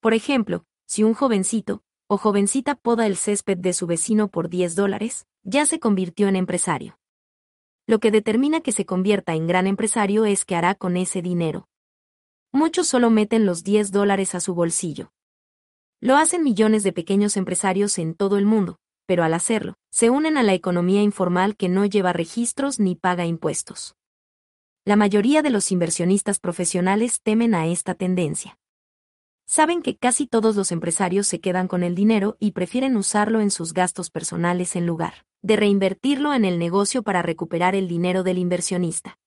Por 0.00 0.14
ejemplo, 0.14 0.64
si 0.86 1.02
un 1.02 1.12
jovencito 1.14 1.82
o 2.06 2.16
jovencita 2.16 2.76
poda 2.76 3.06
el 3.06 3.16
césped 3.16 3.58
de 3.58 3.72
su 3.72 3.86
vecino 3.86 4.28
por 4.28 4.48
10 4.48 4.74
dólares, 4.76 5.26
ya 5.42 5.66
se 5.66 5.78
convirtió 5.80 6.28
en 6.28 6.36
empresario. 6.36 6.98
Lo 7.86 7.98
que 7.98 8.10
determina 8.10 8.60
que 8.60 8.72
se 8.72 8.86
convierta 8.86 9.34
en 9.34 9.46
gran 9.46 9.66
empresario 9.66 10.24
es 10.24 10.44
qué 10.44 10.54
hará 10.54 10.74
con 10.74 10.96
ese 10.96 11.22
dinero. 11.22 11.68
Muchos 12.52 12.86
solo 12.86 13.10
meten 13.10 13.46
los 13.46 13.64
10 13.64 13.90
dólares 13.90 14.34
a 14.34 14.40
su 14.40 14.54
bolsillo. 14.54 15.12
Lo 16.00 16.16
hacen 16.16 16.42
millones 16.42 16.82
de 16.82 16.92
pequeños 16.92 17.36
empresarios 17.36 17.98
en 17.98 18.14
todo 18.14 18.38
el 18.38 18.46
mundo, 18.46 18.78
pero 19.10 19.24
al 19.24 19.34
hacerlo, 19.34 19.74
se 19.90 20.08
unen 20.08 20.38
a 20.38 20.44
la 20.44 20.54
economía 20.54 21.02
informal 21.02 21.56
que 21.56 21.68
no 21.68 21.84
lleva 21.84 22.12
registros 22.12 22.78
ni 22.78 22.94
paga 22.94 23.26
impuestos. 23.26 23.96
La 24.84 24.94
mayoría 24.94 25.42
de 25.42 25.50
los 25.50 25.72
inversionistas 25.72 26.38
profesionales 26.38 27.20
temen 27.20 27.56
a 27.56 27.66
esta 27.66 27.96
tendencia. 27.96 28.56
Saben 29.48 29.82
que 29.82 29.96
casi 29.96 30.28
todos 30.28 30.54
los 30.54 30.70
empresarios 30.70 31.26
se 31.26 31.40
quedan 31.40 31.66
con 31.66 31.82
el 31.82 31.96
dinero 31.96 32.36
y 32.38 32.52
prefieren 32.52 32.96
usarlo 32.96 33.40
en 33.40 33.50
sus 33.50 33.72
gastos 33.72 34.10
personales 34.10 34.76
en 34.76 34.86
lugar 34.86 35.26
de 35.42 35.56
reinvertirlo 35.56 36.32
en 36.32 36.44
el 36.44 36.60
negocio 36.60 37.02
para 37.02 37.20
recuperar 37.20 37.74
el 37.74 37.88
dinero 37.88 38.22
del 38.22 38.38
inversionista. 38.38 39.18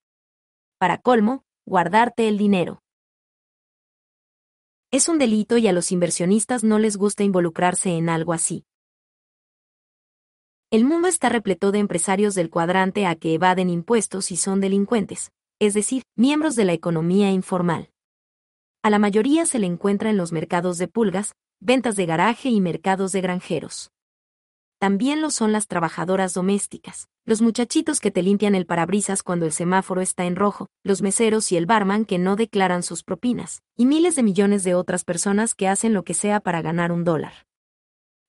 Para 0.78 0.96
colmo, 0.96 1.44
guardarte 1.66 2.26
el 2.26 2.38
dinero. 2.38 2.82
Es 4.90 5.10
un 5.10 5.18
delito 5.18 5.58
y 5.58 5.68
a 5.68 5.74
los 5.74 5.92
inversionistas 5.92 6.64
no 6.64 6.78
les 6.78 6.96
gusta 6.96 7.22
involucrarse 7.22 7.90
en 7.90 8.08
algo 8.08 8.32
así. 8.32 8.64
El 10.74 10.84
mundo 10.84 11.06
está 11.06 11.28
repleto 11.28 11.70
de 11.70 11.78
empresarios 11.78 12.34
del 12.34 12.50
cuadrante 12.50 13.06
a 13.06 13.14
que 13.14 13.34
evaden 13.34 13.70
impuestos 13.70 14.32
y 14.32 14.36
son 14.36 14.60
delincuentes, 14.60 15.30
es 15.60 15.72
decir, 15.72 16.02
miembros 16.16 16.56
de 16.56 16.64
la 16.64 16.72
economía 16.72 17.30
informal. 17.30 17.90
A 18.82 18.90
la 18.90 18.98
mayoría 18.98 19.46
se 19.46 19.60
le 19.60 19.68
encuentra 19.68 20.10
en 20.10 20.16
los 20.16 20.32
mercados 20.32 20.78
de 20.78 20.88
pulgas, 20.88 21.36
ventas 21.60 21.94
de 21.94 22.06
garaje 22.06 22.48
y 22.48 22.60
mercados 22.60 23.12
de 23.12 23.20
granjeros 23.20 23.92
también 24.84 25.22
lo 25.22 25.30
son 25.30 25.50
las 25.50 25.66
trabajadoras 25.66 26.34
domésticas, 26.34 27.08
los 27.24 27.40
muchachitos 27.40 28.00
que 28.00 28.10
te 28.10 28.22
limpian 28.22 28.54
el 28.54 28.66
parabrisas 28.66 29.22
cuando 29.22 29.46
el 29.46 29.52
semáforo 29.52 30.02
está 30.02 30.26
en 30.26 30.36
rojo, 30.36 30.66
los 30.82 31.00
meseros 31.00 31.50
y 31.52 31.56
el 31.56 31.64
barman 31.64 32.04
que 32.04 32.18
no 32.18 32.36
declaran 32.36 32.82
sus 32.82 33.02
propinas, 33.02 33.62
y 33.78 33.86
miles 33.86 34.14
de 34.14 34.22
millones 34.22 34.62
de 34.62 34.74
otras 34.74 35.04
personas 35.04 35.54
que 35.54 35.68
hacen 35.68 35.94
lo 35.94 36.04
que 36.04 36.12
sea 36.12 36.38
para 36.38 36.60
ganar 36.60 36.92
un 36.92 37.02
dólar. 37.02 37.32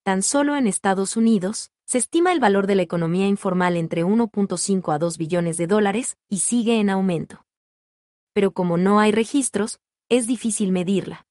Tan 0.06 0.22
solo 0.22 0.56
en 0.56 0.66
Estados 0.66 1.18
Unidos, 1.18 1.72
se 1.86 2.00
estima 2.00 2.32
el 2.32 2.40
valor 2.40 2.68
de 2.68 2.76
la 2.76 2.82
economía 2.82 3.28
informal 3.28 3.78
entre 3.78 4.04
1.5 4.04 4.94
a 4.94 4.98
2 4.98 5.18
billones 5.18 5.58
de 5.58 5.68
dólares 5.68 6.18
y 6.30 6.40
sigue 6.40 6.80
en 6.80 6.90
aumento. 6.90 7.46
Pero 8.34 8.52
como 8.52 8.78
no 8.78 9.00
hay 9.00 9.12
registros, 9.12 9.80
es 10.10 10.28
difícil 10.28 10.72
medirla. 10.72 11.28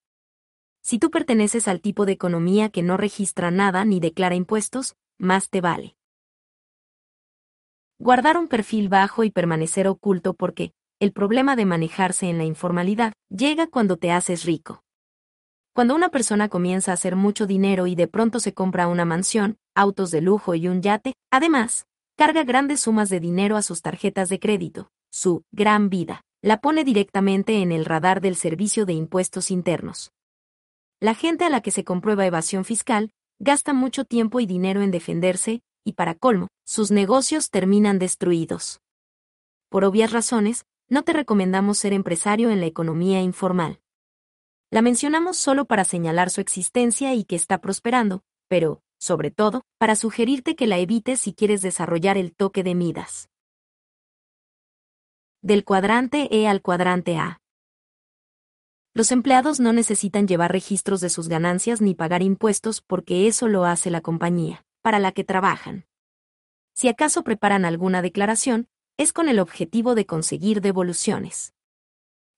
Si 0.81 0.99
tú 0.99 1.11
perteneces 1.11 1.67
al 1.67 1.81
tipo 1.81 2.07
de 2.07 2.13
economía 2.13 2.69
que 2.69 2.83
no 2.83 2.97
registra 2.97 3.51
nada 3.51 3.85
ni 3.85 4.01
declara 4.01 4.35
impuestos, 4.35 4.97
más 5.19 5.51
te 5.51 5.61
vale. 5.61 5.97
Guardar 7.99 8.37
un 8.37 8.49
perfil 8.49 8.89
bajo 8.89 9.25
y 9.25 9.31
permanecer 9.31 9.89
oculto 9.89 10.35
porque, 10.35 10.73
el 11.01 11.13
problema 11.13 11.57
de 11.57 11.65
manejarse 11.65 12.29
en 12.29 12.39
la 12.39 12.45
informalidad 12.45 13.13
llega 13.29 13.67
cuando 13.67 13.97
te 13.97 14.13
haces 14.13 14.45
rico. 14.45 14.83
Cuando 15.75 15.95
una 15.95 16.11
persona 16.11 16.49
comienza 16.49 16.91
a 16.91 16.95
hacer 16.95 17.17
mucho 17.17 17.47
dinero 17.47 17.87
y 17.87 17.95
de 17.95 18.07
pronto 18.07 18.39
se 18.39 18.55
compra 18.55 18.87
una 18.87 19.05
mansión, 19.05 19.59
autos 19.75 20.11
de 20.11 20.21
lujo 20.21 20.55
y 20.55 20.69
un 20.69 20.83
yate, 20.83 21.15
además, 21.31 21.87
carga 22.17 22.45
grandes 22.45 22.81
sumas 22.81 23.09
de 23.09 23.21
dinero 23.21 23.57
a 23.57 23.63
sus 23.63 23.83
tarjetas 23.83 24.29
de 24.29 24.39
crédito, 24.39 24.91
su 25.11 25.45
gran 25.53 25.91
vida, 25.91 26.23
la 26.43 26.61
pone 26.61 26.85
directamente 26.85 27.63
en 27.63 27.73
el 27.73 27.85
radar 27.85 28.21
del 28.21 28.37
Servicio 28.37 28.87
de 28.87 28.93
Impuestos 28.93 29.51
Internos. 29.51 30.13
La 31.01 31.15
gente 31.15 31.45
a 31.45 31.51
la 31.51 31.61
que 31.61 31.71
se 31.71 31.85
comprueba 31.85 32.27
evasión 32.27 32.65
fiscal 32.65 33.13
gasta 33.39 33.73
mucho 33.73 34.05
tiempo 34.05 34.41
y 34.41 34.47
dinero 34.47 34.83
en 34.83 34.91
defenderse, 34.91 35.63
y 35.85 35.95
para 35.95 36.15
colmo, 36.15 36.49
sus 36.65 36.91
negocios 36.91 37.51
terminan 37.51 37.99
destruidos. 37.99 38.81
Por 39.69 39.85
obvias 39.85 40.13
razones, 40.13 40.65
no 40.89 41.03
te 41.03 41.13
recomendamos 41.13 41.79
ser 41.79 41.93
empresario 41.93 42.51
en 42.51 42.61
la 42.61 42.67
economía 42.67 43.23
informal. 43.23 43.81
La 44.71 44.83
mencionamos 44.83 45.37
solo 45.37 45.65
para 45.65 45.85
señalar 45.85 46.31
su 46.31 46.41
existencia 46.41 47.15
y 47.15 47.25
que 47.25 47.37
está 47.37 47.59
prosperando, 47.59 48.23
pero, 48.49 48.83
sobre 49.05 49.31
todo, 49.31 49.67
para 49.79 49.97
sugerirte 49.97 50.57
que 50.57 50.67
la 50.67 50.79
evites 50.79 51.21
si 51.21 51.35
quieres 51.35 51.61
desarrollar 51.61 52.17
el 52.17 52.35
toque 52.35 52.63
de 52.63 52.75
Midas. 52.75 53.29
Del 55.43 55.65
cuadrante 55.65 56.29
E 56.35 56.49
al 56.49 56.63
cuadrante 56.63 57.19
A. 57.19 57.43
Los 58.95 59.13
empleados 59.13 59.61
no 59.61 59.75
necesitan 59.75 60.27
llevar 60.27 60.53
registros 60.53 61.03
de 61.03 61.11
sus 61.11 61.29
ganancias 61.29 61.83
ni 61.83 61.95
pagar 61.95 62.23
impuestos 62.23 62.81
porque 62.81 63.27
eso 63.27 63.47
lo 63.47 63.67
hace 63.67 63.91
la 63.91 64.01
compañía, 64.01 64.65
para 64.81 64.99
la 64.99 65.13
que 65.13 65.23
trabajan. 65.23 65.85
Si 66.73 66.89
acaso 66.89 67.25
preparan 67.25 67.67
alguna 67.67 68.01
declaración, 68.01 68.69
es 68.97 69.13
con 69.13 69.29
el 69.29 69.39
objetivo 69.39 69.95
de 69.95 70.07
conseguir 70.07 70.63
devoluciones. 70.63 71.53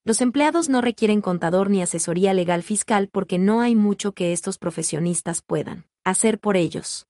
Los 0.05 0.21
empleados 0.21 0.69
no 0.69 0.81
requieren 0.81 1.21
contador 1.21 1.71
ni 1.71 1.81
asesoría 1.81 2.35
legal 2.35 2.65
fiscal 2.65 3.09
porque 3.09 3.39
no 3.39 3.61
hay 3.61 3.77
mucho 3.77 4.13
que 4.13 4.33
estos 4.33 4.59
profesionistas 4.59 5.43
puedan 5.43 5.87
hacer 6.07 6.39
por 6.39 6.57
ellos. 6.57 7.09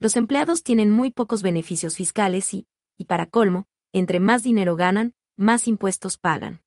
Los 0.00 0.16
empleados 0.16 0.64
tienen 0.64 0.90
muy 0.90 1.12
pocos 1.12 1.42
beneficios 1.42 1.94
fiscales 1.94 2.52
y, 2.52 2.66
y 2.98 3.04
para 3.04 3.26
colmo, 3.26 3.66
entre 3.92 4.18
más 4.18 4.42
dinero 4.42 4.74
ganan, 4.74 5.14
más 5.36 5.68
impuestos 5.68 6.18
pagan. 6.18 6.60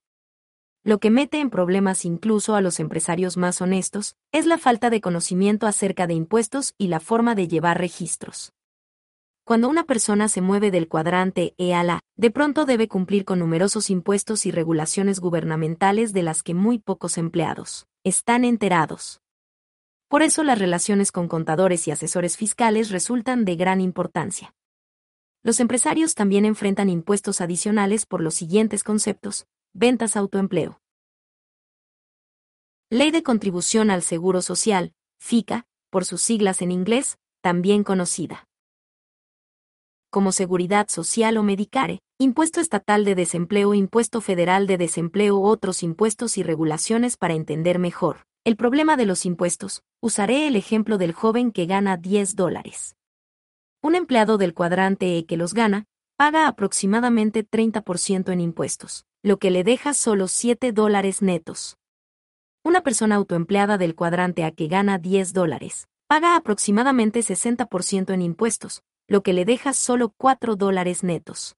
Lo 0.84 0.98
que 1.00 1.10
mete 1.10 1.40
en 1.40 1.50
problemas 1.50 2.06
incluso 2.06 2.54
a 2.54 2.62
los 2.62 2.80
empresarios 2.80 3.36
más 3.36 3.60
honestos 3.60 4.16
es 4.32 4.46
la 4.46 4.56
falta 4.56 4.88
de 4.88 5.02
conocimiento 5.02 5.66
acerca 5.66 6.06
de 6.06 6.14
impuestos 6.14 6.74
y 6.78 6.88
la 6.88 6.98
forma 6.98 7.34
de 7.34 7.46
llevar 7.46 7.78
registros. 7.78 8.54
Cuando 9.44 9.68
una 9.68 9.84
persona 9.84 10.28
se 10.28 10.40
mueve 10.40 10.70
del 10.70 10.88
cuadrante 10.88 11.54
E 11.58 11.74
a 11.74 11.82
la, 11.82 12.00
de 12.16 12.30
pronto 12.30 12.64
debe 12.64 12.88
cumplir 12.88 13.26
con 13.26 13.38
numerosos 13.38 13.90
impuestos 13.90 14.46
y 14.46 14.50
regulaciones 14.50 15.20
gubernamentales 15.20 16.14
de 16.14 16.22
las 16.22 16.42
que 16.42 16.54
muy 16.54 16.78
pocos 16.78 17.18
empleados 17.18 17.86
están 18.02 18.46
enterados. 18.46 19.20
Por 20.08 20.22
eso 20.22 20.44
las 20.44 20.58
relaciones 20.58 21.12
con 21.12 21.28
contadores 21.28 21.88
y 21.88 21.90
asesores 21.90 22.36
fiscales 22.36 22.90
resultan 22.90 23.44
de 23.44 23.56
gran 23.56 23.80
importancia. 23.80 24.54
Los 25.42 25.60
empresarios 25.60 26.14
también 26.14 26.44
enfrentan 26.44 26.88
impuestos 26.88 27.40
adicionales 27.40 28.06
por 28.06 28.20
los 28.20 28.34
siguientes 28.34 28.82
conceptos, 28.82 29.46
ventas 29.72 30.16
autoempleo. 30.16 30.80
Ley 32.90 33.10
de 33.10 33.22
Contribución 33.22 33.90
al 33.90 34.02
Seguro 34.02 34.40
Social, 34.40 34.94
FICA, 35.18 35.66
por 35.90 36.04
sus 36.04 36.22
siglas 36.22 36.62
en 36.62 36.70
inglés, 36.70 37.18
también 37.40 37.82
conocida 37.84 38.46
como 40.14 40.30
seguridad 40.30 40.86
social 40.90 41.36
o 41.38 41.42
medicare, 41.42 41.98
impuesto 42.18 42.60
estatal 42.60 43.04
de 43.04 43.16
desempleo, 43.16 43.74
impuesto 43.74 44.20
federal 44.20 44.68
de 44.68 44.78
desempleo, 44.78 45.40
otros 45.40 45.82
impuestos 45.82 46.38
y 46.38 46.44
regulaciones 46.44 47.16
para 47.16 47.34
entender 47.34 47.80
mejor. 47.80 48.18
El 48.44 48.56
problema 48.56 48.98
de 48.98 49.06
los 49.06 49.24
impuestos. 49.24 49.82
Usaré 50.02 50.46
el 50.46 50.56
ejemplo 50.56 50.98
del 50.98 51.14
joven 51.14 51.50
que 51.50 51.64
gana 51.64 51.96
10 51.96 52.36
dólares. 52.36 52.94
Un 53.82 53.94
empleado 53.94 54.36
del 54.36 54.52
cuadrante 54.52 55.16
E 55.16 55.24
que 55.24 55.38
los 55.38 55.54
gana, 55.54 55.86
paga 56.18 56.46
aproximadamente 56.46 57.48
30% 57.48 58.32
en 58.32 58.40
impuestos, 58.42 59.06
lo 59.22 59.38
que 59.38 59.50
le 59.50 59.64
deja 59.64 59.94
solo 59.94 60.28
7 60.28 60.72
dólares 60.72 61.22
netos. 61.22 61.78
Una 62.62 62.82
persona 62.82 63.14
autoempleada 63.14 63.78
del 63.78 63.94
cuadrante 63.94 64.44
A 64.44 64.50
que 64.50 64.68
gana 64.68 64.98
10 64.98 65.32
dólares, 65.32 65.88
paga 66.06 66.36
aproximadamente 66.36 67.20
60% 67.20 68.12
en 68.12 68.20
impuestos, 68.20 68.82
lo 69.08 69.22
que 69.22 69.32
le 69.32 69.46
deja 69.46 69.72
solo 69.72 70.12
4 70.18 70.56
dólares 70.56 71.02
netos. 71.02 71.56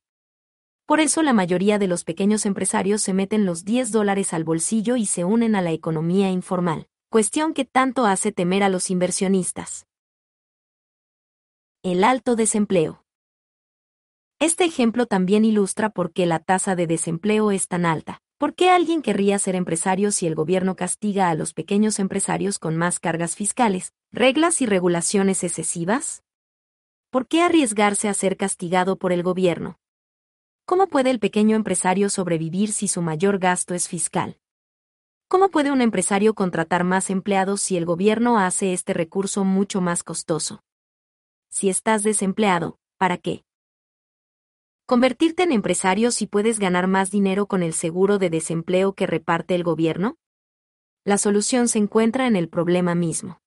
Por 0.87 1.01
eso 1.01 1.25
la 1.25 1.33
mayoría 1.33 1.81
de 1.81 1.89
los 1.89 2.05
pequeños 2.05 2.47
empresarios 2.47 3.03
se 3.03 3.13
meten 3.13 3.45
los 3.45 3.65
10 3.65 3.91
dólares 3.91 4.33
al 4.33 4.45
bolsillo 4.45 4.95
y 4.95 5.07
se 5.07 5.25
unen 5.25 5.57
a 5.57 5.63
la 5.63 5.73
economía 5.73 6.31
informal, 6.31 6.87
cuestión 7.11 7.55
que 7.55 7.65
tanto 7.65 8.07
hace 8.07 8.31
temer 8.31 8.63
a 8.63 8.69
los 8.69 8.89
inversionistas. 8.89 9.89
El 11.83 12.05
alto 12.05 12.37
desempleo. 12.37 13.05
Este 14.39 14.65
ejemplo 14.65 15.07
también 15.07 15.45
ilustra 15.45 15.91
por 15.91 16.13
qué 16.13 16.25
la 16.25 16.39
tasa 16.39 16.77
de 16.77 16.87
desempleo 16.87 17.51
es 17.51 17.67
tan 17.67 17.85
alta. 17.85 18.21
¿Por 18.39 18.55
qué 18.55 18.71
alguien 18.71 19.03
querría 19.03 19.41
ser 19.41 19.57
empresario 19.57 20.13
si 20.13 20.29
el 20.29 20.37
gobierno 20.37 20.77
castiga 20.77 21.31
a 21.31 21.35
los 21.35 21.53
pequeños 21.53 21.99
empresarios 21.99 22.61
con 22.61 22.77
más 22.77 23.01
cargas 23.01 23.35
fiscales, 23.35 23.93
reglas 24.13 24.61
y 24.61 24.67
regulaciones 24.67 25.43
excesivas? 25.43 26.23
¿Por 27.11 27.27
qué 27.27 27.43
arriesgarse 27.43 28.09
a 28.09 28.15
ser 28.15 28.37
castigado 28.37 28.99
por 28.99 29.13
el 29.13 29.25
gobierno? 29.25 29.81
¿Cómo 30.69 30.89
puede 30.89 31.11
el 31.11 31.21
pequeño 31.21 31.55
empresario 31.55 32.11
sobrevivir 32.11 32.73
si 32.73 32.89
su 32.89 33.01
mayor 33.01 33.39
gasto 33.39 33.73
es 33.73 33.87
fiscal? 33.87 34.41
¿Cómo 35.29 35.49
puede 35.49 35.71
un 35.71 35.81
empresario 35.81 36.35
contratar 36.35 36.83
más 36.83 37.09
empleados 37.09 37.61
si 37.61 37.77
el 37.77 37.85
gobierno 37.85 38.37
hace 38.37 38.73
este 38.73 38.93
recurso 38.93 39.45
mucho 39.45 39.81
más 39.81 40.03
costoso? 40.03 40.65
Si 41.49 41.69
estás 41.69 42.03
desempleado, 42.03 42.81
¿para 42.99 43.17
qué? 43.17 43.45
¿Convertirte 44.87 45.45
en 45.45 45.53
empresario 45.53 46.11
si 46.11 46.27
puedes 46.27 46.59
ganar 46.59 46.89
más 46.89 47.13
dinero 47.13 47.47
con 47.47 47.63
el 47.63 47.73
seguro 47.73 48.19
de 48.19 48.29
desempleo 48.29 48.93
que 48.93 49.07
reparte 49.07 49.55
el 49.55 49.63
gobierno? 49.63 50.19
La 51.05 51.17
solución 51.17 51.69
se 51.69 51.79
encuentra 51.79 52.27
en 52.27 52.35
el 52.35 52.49
problema 52.49 52.97
mismo. 52.97 53.41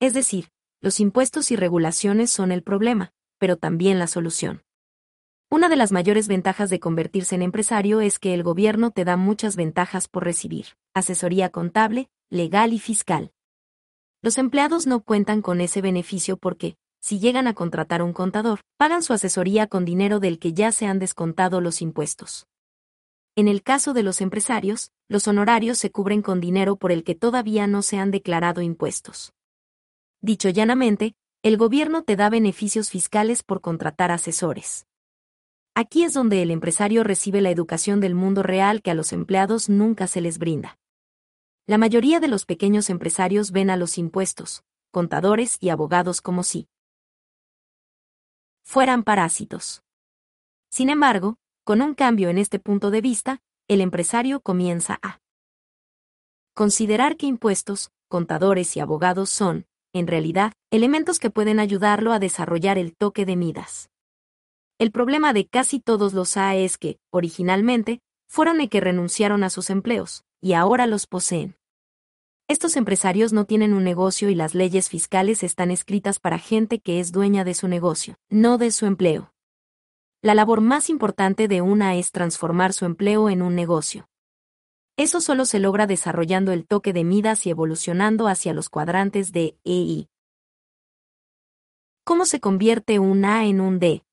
Es 0.00 0.12
decir, 0.12 0.50
los 0.82 1.00
impuestos 1.00 1.50
y 1.50 1.56
regulaciones 1.56 2.30
son 2.30 2.52
el 2.52 2.62
problema, 2.62 3.14
pero 3.38 3.56
también 3.56 3.98
la 3.98 4.06
solución. 4.06 4.65
Una 5.48 5.68
de 5.68 5.76
las 5.76 5.92
mayores 5.92 6.26
ventajas 6.26 6.70
de 6.70 6.80
convertirse 6.80 7.36
en 7.36 7.42
empresario 7.42 8.00
es 8.00 8.18
que 8.18 8.34
el 8.34 8.42
gobierno 8.42 8.90
te 8.90 9.04
da 9.04 9.16
muchas 9.16 9.54
ventajas 9.54 10.08
por 10.08 10.24
recibir 10.24 10.66
asesoría 10.92 11.50
contable, 11.50 12.08
legal 12.30 12.72
y 12.72 12.80
fiscal. 12.80 13.30
Los 14.22 14.38
empleados 14.38 14.88
no 14.88 15.02
cuentan 15.02 15.42
con 15.42 15.60
ese 15.60 15.82
beneficio 15.82 16.36
porque, 16.36 16.76
si 17.00 17.20
llegan 17.20 17.46
a 17.46 17.54
contratar 17.54 18.02
un 18.02 18.12
contador, 18.12 18.60
pagan 18.76 19.04
su 19.04 19.12
asesoría 19.12 19.68
con 19.68 19.84
dinero 19.84 20.18
del 20.18 20.40
que 20.40 20.52
ya 20.52 20.72
se 20.72 20.86
han 20.86 20.98
descontado 20.98 21.60
los 21.60 21.80
impuestos. 21.80 22.48
En 23.36 23.46
el 23.46 23.62
caso 23.62 23.92
de 23.92 24.02
los 24.02 24.20
empresarios, 24.20 24.90
los 25.06 25.28
honorarios 25.28 25.78
se 25.78 25.92
cubren 25.92 26.22
con 26.22 26.40
dinero 26.40 26.76
por 26.76 26.90
el 26.90 27.04
que 27.04 27.14
todavía 27.14 27.68
no 27.68 27.82
se 27.82 27.98
han 27.98 28.10
declarado 28.10 28.62
impuestos. 28.62 29.32
Dicho 30.20 30.48
llanamente, 30.48 31.14
el 31.42 31.56
gobierno 31.56 32.02
te 32.02 32.16
da 32.16 32.30
beneficios 32.30 32.90
fiscales 32.90 33.44
por 33.44 33.60
contratar 33.60 34.10
asesores. 34.10 34.85
Aquí 35.78 36.04
es 36.04 36.14
donde 36.14 36.40
el 36.40 36.50
empresario 36.50 37.04
recibe 37.04 37.42
la 37.42 37.50
educación 37.50 38.00
del 38.00 38.14
mundo 38.14 38.42
real 38.42 38.80
que 38.80 38.90
a 38.90 38.94
los 38.94 39.12
empleados 39.12 39.68
nunca 39.68 40.06
se 40.06 40.22
les 40.22 40.38
brinda. 40.38 40.78
La 41.66 41.76
mayoría 41.76 42.18
de 42.18 42.28
los 42.28 42.46
pequeños 42.46 42.88
empresarios 42.88 43.50
ven 43.50 43.68
a 43.68 43.76
los 43.76 43.98
impuestos, 43.98 44.64
contadores 44.90 45.58
y 45.60 45.68
abogados 45.68 46.22
como 46.22 46.44
si 46.44 46.66
fueran 48.64 49.02
parásitos. 49.02 49.82
Sin 50.70 50.88
embargo, 50.88 51.36
con 51.62 51.82
un 51.82 51.92
cambio 51.92 52.30
en 52.30 52.38
este 52.38 52.58
punto 52.58 52.90
de 52.90 53.02
vista, 53.02 53.42
el 53.68 53.82
empresario 53.82 54.40
comienza 54.40 54.98
a 55.02 55.20
considerar 56.54 57.18
que 57.18 57.26
impuestos, 57.26 57.90
contadores 58.08 58.74
y 58.78 58.80
abogados 58.80 59.28
son, 59.28 59.66
en 59.92 60.06
realidad, 60.06 60.54
elementos 60.70 61.18
que 61.18 61.28
pueden 61.28 61.60
ayudarlo 61.60 62.14
a 62.14 62.18
desarrollar 62.18 62.78
el 62.78 62.96
toque 62.96 63.26
de 63.26 63.36
Midas. 63.36 63.90
El 64.78 64.92
problema 64.92 65.32
de 65.32 65.46
casi 65.46 65.80
todos 65.80 66.12
los 66.12 66.36
A 66.36 66.54
es 66.54 66.76
que, 66.76 66.98
originalmente, 67.10 68.02
fueron 68.28 68.60
el 68.60 68.68
que 68.68 68.80
renunciaron 68.80 69.42
a 69.42 69.48
sus 69.48 69.70
empleos, 69.70 70.22
y 70.42 70.52
ahora 70.52 70.86
los 70.86 71.06
poseen. 71.06 71.56
Estos 72.46 72.76
empresarios 72.76 73.32
no 73.32 73.46
tienen 73.46 73.72
un 73.72 73.84
negocio 73.84 74.28
y 74.28 74.34
las 74.34 74.54
leyes 74.54 74.90
fiscales 74.90 75.42
están 75.42 75.70
escritas 75.70 76.20
para 76.20 76.38
gente 76.38 76.78
que 76.78 77.00
es 77.00 77.10
dueña 77.10 77.42
de 77.42 77.54
su 77.54 77.68
negocio, 77.68 78.18
no 78.28 78.58
de 78.58 78.70
su 78.70 78.84
empleo. 78.84 79.32
La 80.22 80.34
labor 80.34 80.60
más 80.60 80.90
importante 80.90 81.48
de 81.48 81.62
una 81.62 81.96
es 81.96 82.12
transformar 82.12 82.74
su 82.74 82.84
empleo 82.84 83.30
en 83.30 83.40
un 83.40 83.54
negocio. 83.54 84.08
Eso 84.98 85.22
solo 85.22 85.46
se 85.46 85.58
logra 85.58 85.86
desarrollando 85.86 86.52
el 86.52 86.66
toque 86.66 86.92
de 86.92 87.04
Midas 87.04 87.46
y 87.46 87.50
evolucionando 87.50 88.28
hacia 88.28 88.52
los 88.52 88.68
cuadrantes 88.68 89.32
de 89.32 89.56
EI. 89.64 90.08
¿Cómo 92.04 92.26
se 92.26 92.40
convierte 92.40 92.98
un 92.98 93.24
A 93.24 93.46
en 93.46 93.60
un 93.60 93.78
D? 93.78 94.05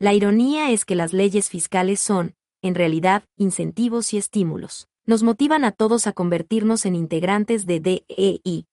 La 0.00 0.14
ironía 0.14 0.70
es 0.70 0.84
que 0.84 0.94
las 0.94 1.12
leyes 1.12 1.48
fiscales 1.48 1.98
son, 1.98 2.36
en 2.62 2.76
realidad, 2.76 3.24
incentivos 3.36 4.14
y 4.14 4.18
estímulos. 4.18 4.88
Nos 5.06 5.24
motivan 5.24 5.64
a 5.64 5.72
todos 5.72 6.06
a 6.06 6.12
convertirnos 6.12 6.86
en 6.86 6.94
integrantes 6.94 7.66
de 7.66 7.80
DEI. 7.80 8.66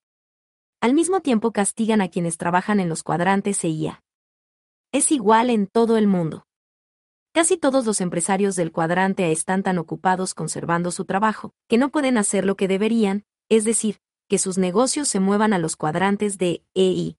Al 0.80 0.94
mismo 0.94 1.20
tiempo 1.20 1.50
castigan 1.50 2.00
a 2.00 2.08
quienes 2.08 2.36
trabajan 2.36 2.78
en 2.78 2.88
los 2.88 3.02
cuadrantes 3.02 3.64
EIA. 3.64 4.04
Es 4.92 5.10
igual 5.10 5.50
en 5.50 5.66
todo 5.66 5.96
el 5.96 6.06
mundo. 6.06 6.46
Casi 7.32 7.56
todos 7.56 7.84
los 7.86 8.00
empresarios 8.00 8.54
del 8.54 8.70
cuadrante 8.70 9.24
A 9.24 9.28
están 9.28 9.64
tan 9.64 9.78
ocupados 9.78 10.32
conservando 10.32 10.92
su 10.92 11.06
trabajo, 11.06 11.54
que 11.68 11.76
no 11.76 11.90
pueden 11.90 12.18
hacer 12.18 12.44
lo 12.44 12.56
que 12.56 12.68
deberían, 12.68 13.24
es 13.48 13.64
decir, 13.64 13.98
que 14.28 14.38
sus 14.38 14.58
negocios 14.58 15.08
se 15.08 15.18
muevan 15.18 15.52
a 15.52 15.58
los 15.58 15.74
cuadrantes 15.74 16.38
de 16.38 16.62
EI. 16.74 17.18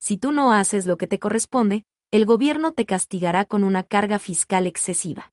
Si 0.00 0.18
tú 0.18 0.32
no 0.32 0.52
haces 0.52 0.86
lo 0.86 0.96
que 0.96 1.06
te 1.06 1.20
corresponde, 1.20 1.84
el 2.12 2.26
gobierno 2.26 2.72
te 2.72 2.84
castigará 2.84 3.46
con 3.46 3.64
una 3.64 3.84
carga 3.84 4.18
fiscal 4.18 4.66
excesiva. 4.66 5.32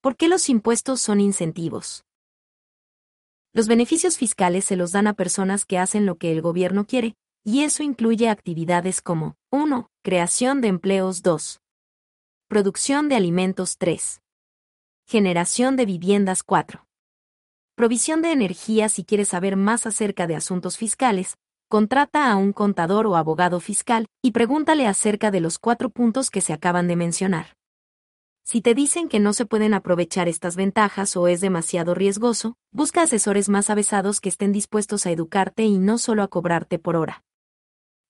¿Por 0.00 0.16
qué 0.16 0.28
los 0.28 0.48
impuestos 0.48 1.00
son 1.00 1.20
incentivos? 1.20 2.04
Los 3.52 3.66
beneficios 3.66 4.16
fiscales 4.16 4.64
se 4.64 4.76
los 4.76 4.92
dan 4.92 5.08
a 5.08 5.14
personas 5.14 5.64
que 5.64 5.76
hacen 5.76 6.06
lo 6.06 6.18
que 6.18 6.30
el 6.30 6.40
gobierno 6.40 6.86
quiere, 6.86 7.16
y 7.42 7.64
eso 7.64 7.82
incluye 7.82 8.28
actividades 8.28 9.02
como 9.02 9.34
1. 9.50 9.90
Creación 10.04 10.60
de 10.60 10.68
empleos 10.68 11.22
2. 11.22 11.60
Producción 12.46 13.08
de 13.08 13.16
alimentos 13.16 13.76
3. 13.76 14.22
Generación 15.04 15.74
de 15.74 15.84
viviendas 15.84 16.44
4. 16.44 16.86
Provisión 17.74 18.22
de 18.22 18.30
energía 18.30 18.88
si 18.88 19.04
quieres 19.04 19.30
saber 19.30 19.56
más 19.56 19.84
acerca 19.84 20.28
de 20.28 20.36
asuntos 20.36 20.78
fiscales, 20.78 21.34
contrata 21.70 22.32
a 22.32 22.34
un 22.34 22.52
contador 22.52 23.06
o 23.06 23.14
abogado 23.14 23.60
fiscal 23.60 24.08
y 24.22 24.32
pregúntale 24.32 24.88
acerca 24.88 25.30
de 25.30 25.38
los 25.38 25.60
cuatro 25.60 25.88
puntos 25.88 26.28
que 26.28 26.40
se 26.40 26.52
acaban 26.52 26.88
de 26.88 26.96
mencionar. 26.96 27.56
Si 28.42 28.60
te 28.60 28.74
dicen 28.74 29.08
que 29.08 29.20
no 29.20 29.32
se 29.32 29.46
pueden 29.46 29.72
aprovechar 29.72 30.26
estas 30.26 30.56
ventajas 30.56 31.16
o 31.16 31.28
es 31.28 31.40
demasiado 31.40 31.94
riesgoso, 31.94 32.56
busca 32.72 33.02
asesores 33.02 33.48
más 33.48 33.70
avesados 33.70 34.20
que 34.20 34.30
estén 34.30 34.50
dispuestos 34.50 35.06
a 35.06 35.12
educarte 35.12 35.62
y 35.62 35.78
no 35.78 35.98
solo 35.98 36.24
a 36.24 36.28
cobrarte 36.28 36.80
por 36.80 36.96
hora. 36.96 37.22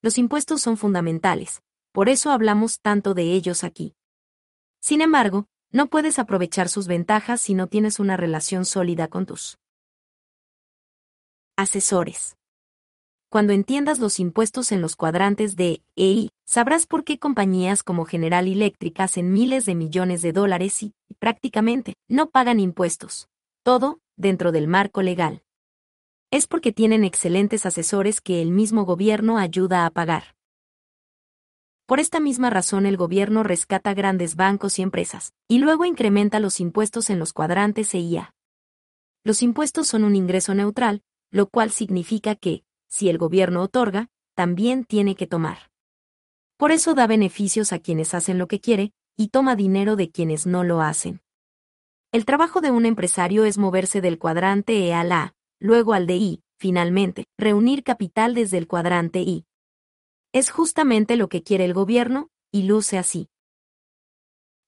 Los 0.00 0.16
impuestos 0.16 0.62
son 0.62 0.78
fundamentales, 0.78 1.60
por 1.92 2.08
eso 2.08 2.30
hablamos 2.30 2.80
tanto 2.80 3.12
de 3.12 3.24
ellos 3.34 3.62
aquí. 3.62 3.94
Sin 4.80 5.02
embargo, 5.02 5.48
no 5.70 5.88
puedes 5.88 6.18
aprovechar 6.18 6.70
sus 6.70 6.86
ventajas 6.86 7.42
si 7.42 7.52
no 7.52 7.66
tienes 7.66 8.00
una 8.00 8.16
relación 8.16 8.64
sólida 8.64 9.08
con 9.08 9.26
tus 9.26 9.58
asesores. 11.58 12.39
Cuando 13.30 13.52
entiendas 13.52 14.00
los 14.00 14.18
impuestos 14.18 14.72
en 14.72 14.80
los 14.80 14.96
cuadrantes 14.96 15.54
de 15.54 15.82
EI, 15.94 16.30
sabrás 16.44 16.88
por 16.88 17.04
qué 17.04 17.20
compañías 17.20 17.84
como 17.84 18.04
General 18.04 18.48
Electric 18.48 18.98
hacen 18.98 19.32
miles 19.32 19.66
de 19.66 19.76
millones 19.76 20.20
de 20.20 20.32
dólares 20.32 20.82
y, 20.82 20.94
prácticamente, 21.20 21.94
no 22.08 22.30
pagan 22.30 22.58
impuestos. 22.58 23.28
Todo, 23.62 24.00
dentro 24.16 24.50
del 24.50 24.66
marco 24.66 25.00
legal. 25.00 25.44
Es 26.32 26.48
porque 26.48 26.72
tienen 26.72 27.04
excelentes 27.04 27.66
asesores 27.66 28.20
que 28.20 28.42
el 28.42 28.50
mismo 28.50 28.84
gobierno 28.84 29.38
ayuda 29.38 29.86
a 29.86 29.90
pagar. 29.90 30.34
Por 31.86 32.00
esta 32.00 32.18
misma 32.18 32.50
razón 32.50 32.84
el 32.84 32.96
gobierno 32.96 33.44
rescata 33.44 33.94
grandes 33.94 34.34
bancos 34.34 34.80
y 34.80 34.82
empresas, 34.82 35.34
y 35.46 35.58
luego 35.58 35.84
incrementa 35.84 36.40
los 36.40 36.58
impuestos 36.58 37.10
en 37.10 37.20
los 37.20 37.32
cuadrantes 37.32 37.94
EIA. 37.94 38.34
Los 39.22 39.40
impuestos 39.40 39.86
son 39.86 40.02
un 40.02 40.16
ingreso 40.16 40.52
neutral, 40.52 41.04
lo 41.30 41.46
cual 41.46 41.70
significa 41.70 42.34
que, 42.34 42.64
si 42.90 43.08
el 43.08 43.16
gobierno 43.16 43.62
otorga, 43.62 44.08
también 44.34 44.84
tiene 44.84 45.14
que 45.14 45.26
tomar. 45.26 45.70
Por 46.58 46.72
eso 46.72 46.94
da 46.94 47.06
beneficios 47.06 47.72
a 47.72 47.78
quienes 47.78 48.12
hacen 48.12 48.36
lo 48.36 48.48
que 48.48 48.60
quiere, 48.60 48.92
y 49.16 49.28
toma 49.28 49.56
dinero 49.56 49.96
de 49.96 50.10
quienes 50.10 50.46
no 50.46 50.64
lo 50.64 50.82
hacen. 50.82 51.22
El 52.12 52.24
trabajo 52.24 52.60
de 52.60 52.70
un 52.70 52.86
empresario 52.86 53.44
es 53.44 53.56
moverse 53.56 54.00
del 54.00 54.18
cuadrante 54.18 54.86
E 54.86 54.92
al 54.92 55.12
A, 55.12 55.34
luego 55.58 55.94
al 55.94 56.06
de 56.06 56.16
I, 56.16 56.42
finalmente, 56.58 57.24
reunir 57.38 57.84
capital 57.84 58.34
desde 58.34 58.58
el 58.58 58.66
cuadrante 58.66 59.20
I. 59.20 59.46
Es 60.32 60.50
justamente 60.50 61.16
lo 61.16 61.28
que 61.28 61.42
quiere 61.42 61.64
el 61.64 61.72
gobierno, 61.72 62.28
y 62.50 62.64
luce 62.64 62.98
así. 62.98 63.28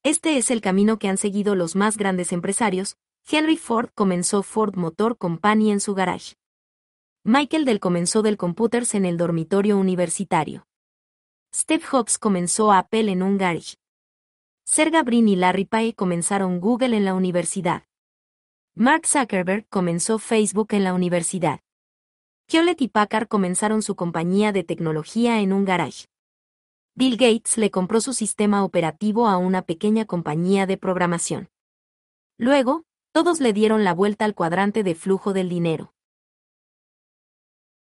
Este 0.05 0.37
es 0.37 0.51
el 0.51 0.61
camino 0.61 0.99
que 0.99 1.09
han 1.09 1.19
seguido 1.19 1.55
los 1.55 1.77
más 1.77 1.97
grandes 1.97 2.33
empresarios. 2.33 2.97
Henry 3.31 3.57
Ford 3.57 3.91
comenzó 3.95 4.43
Ford 4.43 4.77
Motor 4.77 5.17
Company 5.17 5.71
en 5.71 5.81
su 5.81 5.95
garage. 5.95 6.35
Michael 7.25 7.65
Dell 7.65 7.79
comenzó 7.79 8.23
Dell 8.23 8.37
Computers 8.37 8.97
en 8.97 9.05
el 9.05 9.17
dormitorio 9.17 9.79
universitario. 9.79 10.67
Steve 11.55 11.85
Jobs 11.85 12.19
comenzó 12.19 12.73
Apple 12.73 13.13
en 13.13 13.23
un 13.23 13.39
garage. 13.39 13.77
Sergey 14.65 15.03
Brin 15.03 15.29
y 15.29 15.37
Larry 15.37 15.65
Page 15.65 15.95
comenzaron 15.95 16.59
Google 16.59 16.97
en 16.97 17.05
la 17.05 17.15
universidad. 17.15 17.85
Mark 18.75 19.07
Zuckerberg 19.07 19.69
comenzó 19.69 20.19
Facebook 20.19 20.75
en 20.75 20.83
la 20.83 20.95
universidad. 20.95 21.61
Hewlett 22.49 22.83
y 22.83 22.89
Packard 22.89 23.29
comenzaron 23.29 23.83
su 23.83 23.95
compañía 23.95 24.51
de 24.51 24.65
tecnología 24.65 25.39
en 25.39 25.53
un 25.53 25.65
garage. 25.65 26.07
Bill 26.97 27.17
Gates 27.17 27.57
le 27.57 27.71
compró 27.71 28.01
su 28.01 28.15
sistema 28.15 28.65
operativo 28.65 29.29
a 29.29 29.37
una 29.37 29.63
pequeña 29.63 30.07
compañía 30.07 30.67
de 30.67 30.77
programación. 30.77 31.51
Luego, 32.37 32.83
todos 33.13 33.39
le 33.39 33.53
dieron 33.53 33.85
la 33.85 33.95
vuelta 33.95 34.25
al 34.25 34.35
cuadrante 34.35 34.83
de 34.83 34.97
flujo 34.97 35.33
del 35.33 35.49
dinero. 35.49 35.92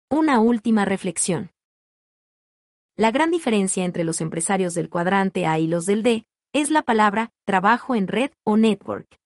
Una 0.09 0.39
última 0.39 0.85
reflexión. 0.85 1.51
La 2.97 3.11
gran 3.11 3.33
diferencia 3.33 3.85
entre 3.85 4.05
los 4.05 4.21
empresarios 4.21 4.73
del 4.73 4.89
cuadrante 4.89 5.47
A 5.47 5.59
y 5.59 5.67
los 5.67 5.85
del 5.85 6.05
D 6.05 6.27
es 6.53 6.71
la 6.71 6.83
palabra 6.83 7.33
trabajo 7.45 7.97
en 7.97 8.07
red 8.07 8.31
o 8.45 8.57
network. 8.57 9.19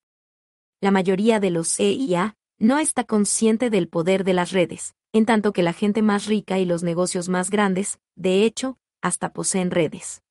La 0.80 0.90
mayoría 0.90 1.38
de 1.38 1.50
los 1.50 1.78
E 1.78 1.90
y 1.92 2.14
A 2.14 2.34
no 2.58 2.78
está 2.78 3.04
consciente 3.04 3.68
del 3.68 3.88
poder 3.88 4.24
de 4.24 4.32
las 4.32 4.52
redes, 4.52 4.94
en 5.12 5.26
tanto 5.26 5.52
que 5.52 5.62
la 5.62 5.74
gente 5.74 6.00
más 6.00 6.24
rica 6.24 6.58
y 6.58 6.64
los 6.64 6.82
negocios 6.82 7.28
más 7.28 7.50
grandes, 7.50 8.00
de 8.16 8.44
hecho, 8.44 8.78
hasta 9.02 9.34
poseen 9.34 9.70
redes. 9.70 10.22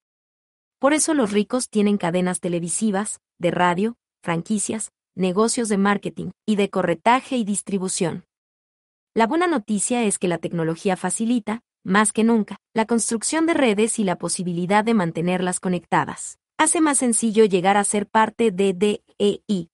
Por 0.80 0.94
eso 0.94 1.14
los 1.14 1.32
ricos 1.32 1.69
tienen 1.69 1.99
cadenas 1.99 2.40
televisivas, 2.40 3.22
de 3.38 3.51
radio, 3.51 3.98
franquicias, 4.24 4.94
negocios 5.14 5.69
de 5.69 5.78
marketing 5.78 6.32
y 6.48 6.56
de 6.56 6.72
corretaje 6.72 7.38
y 7.38 7.44
distribución. 7.44 8.26
La 9.16 9.26
buena 9.26 9.48
noticia 9.48 10.04
es 10.04 10.20
que 10.20 10.28
la 10.28 10.38
tecnología 10.38 10.96
facilita, 10.96 11.62
más 11.84 12.14
que 12.14 12.24
nunca, 12.24 12.58
la 12.76 12.86
construcción 12.86 13.48
de 13.48 13.56
redes 13.56 13.98
y 13.98 14.04
la 14.04 14.18
posibilidad 14.18 14.84
de 14.84 14.94
mantenerlas 14.94 15.60
conectadas. 15.60 16.38
Hace 16.60 16.80
más 16.80 17.00
sencillo 17.00 17.46
llegar 17.46 17.76
a 17.76 17.84
ser 17.84 18.08
parte 18.08 18.52
de 18.52 18.74
DEI. 18.74 19.70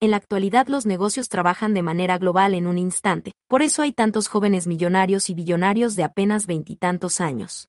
En 0.00 0.10
la 0.10 0.18
actualidad 0.18 0.68
los 0.68 0.86
negocios 0.86 1.28
trabajan 1.28 1.74
de 1.74 1.82
manera 1.82 2.16
global 2.18 2.54
en 2.54 2.68
un 2.68 2.78
instante, 2.78 3.32
por 3.48 3.62
eso 3.62 3.82
hay 3.82 3.92
tantos 3.92 4.28
jóvenes 4.28 4.68
millonarios 4.68 5.30
y 5.30 5.34
billonarios 5.34 5.96
de 5.96 6.04
apenas 6.04 6.46
veintitantos 6.46 7.20
años. 7.20 7.68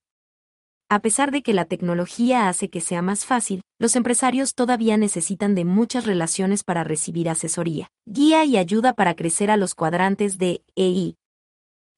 A 0.88 1.00
pesar 1.00 1.32
de 1.32 1.42
que 1.42 1.54
la 1.54 1.66
tecnología 1.66 2.48
hace 2.48 2.70
que 2.70 2.80
sea 2.80 3.02
más 3.02 3.26
fácil, 3.26 3.62
los 3.80 3.96
empresarios 3.96 4.54
todavía 4.54 4.98
necesitan 4.98 5.56
de 5.56 5.66
muchas 5.66 6.06
relaciones 6.06 6.64
para 6.64 6.84
recibir 6.84 7.28
asesoría, 7.28 7.90
guía 8.06 8.46
y 8.46 8.58
ayuda 8.58 8.94
para 8.94 9.16
crecer 9.16 9.50
a 9.50 9.58
los 9.58 9.74
cuadrantes 9.74 10.38
de 10.38 10.64
EI. 10.76 11.16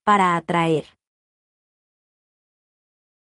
Para 0.06 0.38
atraer 0.38 0.86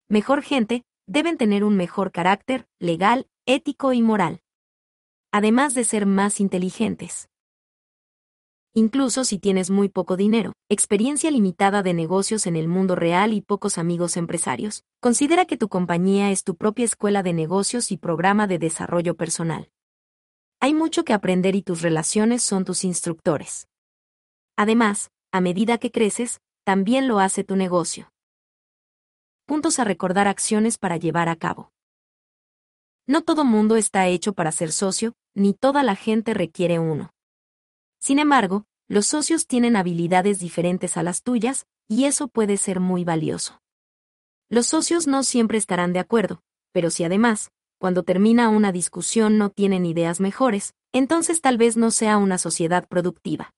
mejor 0.09 0.43
gente, 0.43 0.83
deben 1.07 1.39
tener 1.39 1.63
un 1.65 1.77
mejor 1.77 2.11
carácter, 2.11 2.67
legal, 2.81 3.29
ético 3.47 3.93
y 3.93 4.03
moral. 4.03 4.41
Además 5.31 5.75
de 5.75 5.85
ser 5.85 6.07
más 6.07 6.41
inteligentes 6.41 7.29
incluso 8.75 9.25
si 9.25 9.39
tienes 9.39 9.71
muy 9.71 9.89
poco 9.89 10.17
dinero, 10.17 10.53
experiencia 10.69 11.31
limitada 11.31 11.83
de 11.83 11.95
negocios 11.95 12.47
en 12.47 12.57
el 12.57 12.69
mundo 12.69 12.95
real 12.95 13.33
y 13.33 13.41
pocos 13.41 13.79
amigos 13.79 14.17
empresarios, 14.17 14.85
considera 15.01 15.45
que 15.45 15.57
tu 15.57 15.69
compañía 15.69 16.31
es 16.31 16.45
tu 16.45 16.57
propia 16.57 16.85
escuela 16.85 17.23
de 17.23 17.33
negocios 17.33 17.93
y 17.93 17.97
programa 17.97 18.47
de 18.47 18.59
desarrollo 18.59 19.17
personal. 19.17 19.71
Hay 20.61 20.75
mucho 20.75 21.05
que 21.05 21.13
aprender 21.13 21.57
y 21.57 21.63
tus 21.63 21.83
relaciones 21.83 22.43
son 22.43 22.65
tus 22.65 22.85
instructores. 22.85 23.69
Además, 24.57 25.11
a 25.33 25.41
medida 25.41 25.79
que 25.79 25.91
creces, 25.91 26.41
también 26.65 27.09
lo 27.09 27.19
hace 27.19 27.43
tu 27.43 27.57
negocio. 27.57 28.13
Puntos 29.47 29.79
a 29.79 29.85
recordar 29.85 30.29
acciones 30.29 30.79
para 30.79 30.97
llevar 30.97 31.29
a 31.29 31.37
cabo. 31.37 31.73
No 33.07 33.23
todo 33.23 33.45
mundo 33.45 33.77
está 33.77 34.07
hecho 34.07 34.33
para 34.33 34.53
ser 34.53 34.71
socio, 34.71 35.15
ni 35.35 35.53
toda 35.53 35.83
la 35.83 35.97
gente 35.97 36.35
requiere 36.35 36.79
uno. 36.79 37.13
Sin 38.03 38.19
embargo, 38.19 38.67
los 38.89 39.07
socios 39.07 39.47
tienen 39.47 39.77
habilidades 39.77 40.41
diferentes 40.41 40.97
a 40.97 41.05
las 41.05 41.23
tuyas, 41.23 41.67
y 41.87 42.07
eso 42.07 42.27
puede 42.27 42.57
ser 42.57 42.81
muy 42.81 43.05
valioso. 43.05 43.63
Los 44.49 44.67
socios 44.67 45.07
no 45.07 45.23
siempre 45.23 45.57
estarán 45.57 45.93
de 45.93 46.01
acuerdo, 46.01 46.43
pero 46.73 46.91
si 46.91 47.05
además, 47.05 47.53
cuando 47.79 48.03
termina 48.03 48.49
una 48.49 48.73
discusión 48.73 49.39
no 49.39 49.51
tienen 49.51 49.87
ideas 49.87 50.19
mejores, 50.19 50.75
entonces 50.91 51.41
tal 51.41 51.59
vez 51.59 51.77
no 51.77 51.93
sea 51.93 52.17
una 52.17 52.39
sociedad 52.39 52.89
productiva. 52.89 53.55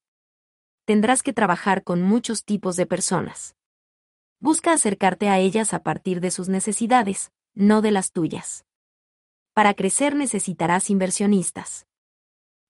Tendrás 0.85 1.23
que 1.23 1.33
trabajar 1.33 1.83
con 1.83 2.03
muchos 2.03 2.45
tipos 2.45 2.75
de 2.75 2.85
personas. 2.85 3.55
Busca 4.39 4.73
acercarte 4.73 5.27
a 5.27 5.39
ellas 5.39 5.73
a 5.73 5.81
partir 5.81 6.21
de 6.21 6.29
sus 6.29 6.49
necesidades, 6.49 7.31
no 7.55 7.81
de 7.81 7.89
las 7.89 8.11
tuyas. 8.11 8.63
Para 9.53 9.73
crecer 9.73 10.15
necesitarás 10.15 10.91
inversionistas. 10.91 11.87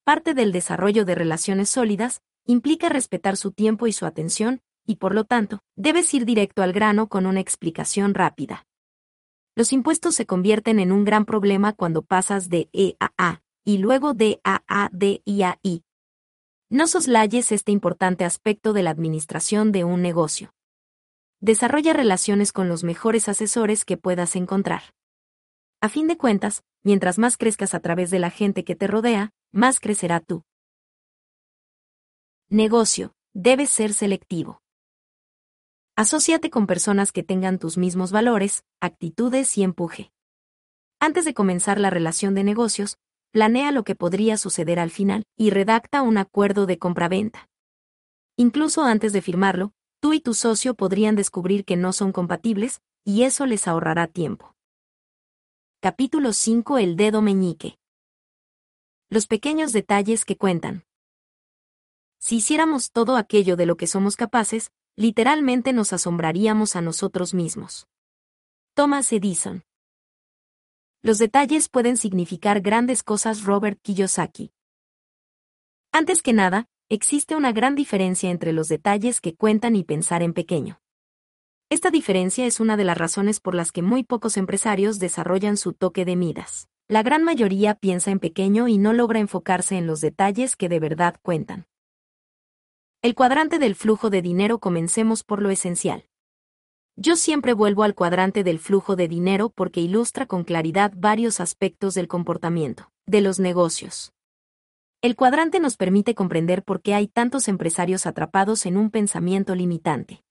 Parte 0.05 0.35
del 0.35 0.51
desarrollo 0.51 1.03
de 1.03 1.15
relaciones 1.15 1.67
sólidas 1.67 2.21
implica 2.45 2.89
respetar 2.89 3.37
su 3.37 3.51
tiempo 3.51 3.87
y 3.87 3.91
su 3.91 4.05
atención, 4.05 4.61
y 4.85 4.97
por 4.97 5.15
lo 5.15 5.23
tanto, 5.23 5.63
debes 5.75 6.13
ir 6.13 6.25
directo 6.25 6.61
al 6.61 6.73
grano 6.73 7.07
con 7.09 7.25
una 7.25 7.39
explicación 7.39 8.13
rápida. 8.13 8.67
Los 9.55 9.73
impuestos 9.73 10.13
se 10.13 10.27
convierten 10.27 10.79
en 10.79 10.91
un 10.91 11.05
gran 11.05 11.25
problema 11.25 11.73
cuando 11.73 12.03
pasas 12.03 12.49
de 12.49 12.69
E 12.71 12.95
a 12.99 13.13
A, 13.17 13.41
y 13.63 13.79
luego 13.79 14.13
de 14.13 14.39
A 14.43 14.61
a 14.67 14.89
D 14.91 15.23
y 15.25 15.41
a 15.41 15.57
I. 15.63 15.83
No 16.69 16.85
soslayes 16.85 17.51
este 17.51 17.71
importante 17.71 18.25
aspecto 18.25 18.73
de 18.73 18.83
la 18.83 18.91
administración 18.91 19.71
de 19.71 19.85
un 19.85 20.03
negocio. 20.03 20.53
Desarrolla 21.39 21.93
relaciones 21.93 22.51
con 22.51 22.69
los 22.69 22.83
mejores 22.83 23.27
asesores 23.27 23.85
que 23.85 23.97
puedas 23.97 24.35
encontrar. 24.35 24.83
A 25.81 25.89
fin 25.89 26.07
de 26.07 26.17
cuentas, 26.17 26.63
mientras 26.83 27.17
más 27.17 27.37
crezcas 27.37 27.73
a 27.73 27.79
través 27.79 28.11
de 28.11 28.19
la 28.19 28.29
gente 28.29 28.63
que 28.63 28.75
te 28.75 28.85
rodea, 28.85 29.31
más 29.55 29.79
crecerá 29.79 30.19
tú. 30.19 30.43
Negocio. 32.49 33.13
Debes 33.33 33.69
ser 33.69 33.93
selectivo. 33.93 34.61
Asociate 35.95 36.49
con 36.49 36.67
personas 36.67 37.11
que 37.11 37.23
tengan 37.23 37.57
tus 37.57 37.77
mismos 37.77 38.11
valores, 38.11 38.63
actitudes 38.81 39.57
y 39.57 39.63
empuje. 39.63 40.11
Antes 40.99 41.25
de 41.25 41.33
comenzar 41.33 41.79
la 41.79 41.89
relación 41.89 42.35
de 42.35 42.43
negocios, 42.43 42.97
planea 43.31 43.71
lo 43.71 43.83
que 43.83 43.95
podría 43.95 44.37
suceder 44.37 44.79
al 44.79 44.91
final 44.91 45.23
y 45.37 45.49
redacta 45.49 46.01
un 46.01 46.17
acuerdo 46.17 46.65
de 46.65 46.77
compraventa. 46.77 47.49
Incluso 48.37 48.83
antes 48.83 49.13
de 49.13 49.21
firmarlo, 49.21 49.71
tú 50.01 50.13
y 50.13 50.19
tu 50.19 50.33
socio 50.33 50.75
podrían 50.75 51.15
descubrir 51.15 51.63
que 51.63 51.77
no 51.77 51.93
son 51.93 52.11
compatibles, 52.11 52.81
y 53.05 53.23
eso 53.23 53.45
les 53.45 53.67
ahorrará 53.67 54.07
tiempo. 54.07 54.53
Capítulo 55.81 56.33
5 56.33 56.77
El 56.77 56.97
dedo 56.97 57.21
meñique. 57.21 57.77
Los 59.15 59.27
pequeños 59.27 59.71
detalles 59.71 60.25
que 60.25 60.35
cuentan. 60.35 60.83
Si 62.19 62.35
hiciéramos 62.35 62.91
todo 62.91 63.15
aquello 63.15 63.55
de 63.55 63.65
lo 63.65 63.77
que 63.77 63.87
somos 63.87 64.17
capaces, 64.17 64.73
literalmente 64.97 65.71
nos 65.71 65.93
asombraríamos 65.93 66.75
a 66.75 66.81
nosotros 66.81 67.33
mismos. 67.33 67.87
Thomas 68.73 69.13
Edison. 69.13 69.63
Los 71.01 71.17
detalles 71.17 71.69
pueden 71.69 71.95
significar 71.95 72.59
grandes 72.59 73.03
cosas 73.03 73.45
Robert 73.45 73.79
Kiyosaki. 73.81 74.51
Antes 75.93 76.21
que 76.21 76.33
nada, 76.33 76.67
existe 76.89 77.37
una 77.37 77.53
gran 77.53 77.75
diferencia 77.75 78.31
entre 78.31 78.51
los 78.51 78.67
detalles 78.67 79.21
que 79.21 79.33
cuentan 79.33 79.77
y 79.77 79.85
pensar 79.85 80.23
en 80.23 80.33
pequeño. 80.33 80.81
Esta 81.69 81.89
diferencia 81.89 82.45
es 82.45 82.59
una 82.59 82.75
de 82.75 82.83
las 82.83 82.97
razones 82.97 83.39
por 83.39 83.55
las 83.55 83.71
que 83.71 83.81
muy 83.81 84.03
pocos 84.03 84.35
empresarios 84.35 84.99
desarrollan 84.99 85.55
su 85.55 85.71
toque 85.71 86.03
de 86.03 86.17
Midas. 86.17 86.67
La 86.87 87.01
gran 87.01 87.23
mayoría 87.23 87.73
piensa 87.73 88.11
en 88.11 88.19
pequeño 88.19 88.67
y 88.67 88.77
no 88.77 88.93
logra 88.93 89.19
enfocarse 89.19 89.75
en 89.75 89.87
los 89.87 90.01
detalles 90.01 90.55
que 90.55 90.69
de 90.69 90.79
verdad 90.79 91.15
cuentan. 91.23 91.65
El 93.01 93.15
cuadrante 93.15 93.57
del 93.57 93.73
flujo 93.73 94.11
de 94.11 94.21
dinero 94.21 94.59
comencemos 94.59 95.23
por 95.23 95.41
lo 95.41 95.49
esencial. 95.49 96.05
Yo 96.95 97.15
siempre 97.15 97.53
vuelvo 97.53 97.81
al 97.81 97.95
cuadrante 97.95 98.43
del 98.43 98.59
flujo 98.59 98.95
de 98.95 99.07
dinero 99.07 99.49
porque 99.49 99.81
ilustra 99.81 100.27
con 100.27 100.43
claridad 100.43 100.93
varios 100.95 101.39
aspectos 101.39 101.95
del 101.95 102.07
comportamiento, 102.07 102.91
de 103.07 103.21
los 103.21 103.39
negocios. 103.39 104.13
El 105.01 105.15
cuadrante 105.15 105.59
nos 105.59 105.77
permite 105.77 106.13
comprender 106.13 106.63
por 106.63 106.83
qué 106.83 106.93
hay 106.93 107.07
tantos 107.07 107.47
empresarios 107.47 108.05
atrapados 108.05 108.67
en 108.67 108.77
un 108.77 108.91
pensamiento 108.91 109.55
limitante. 109.55 110.23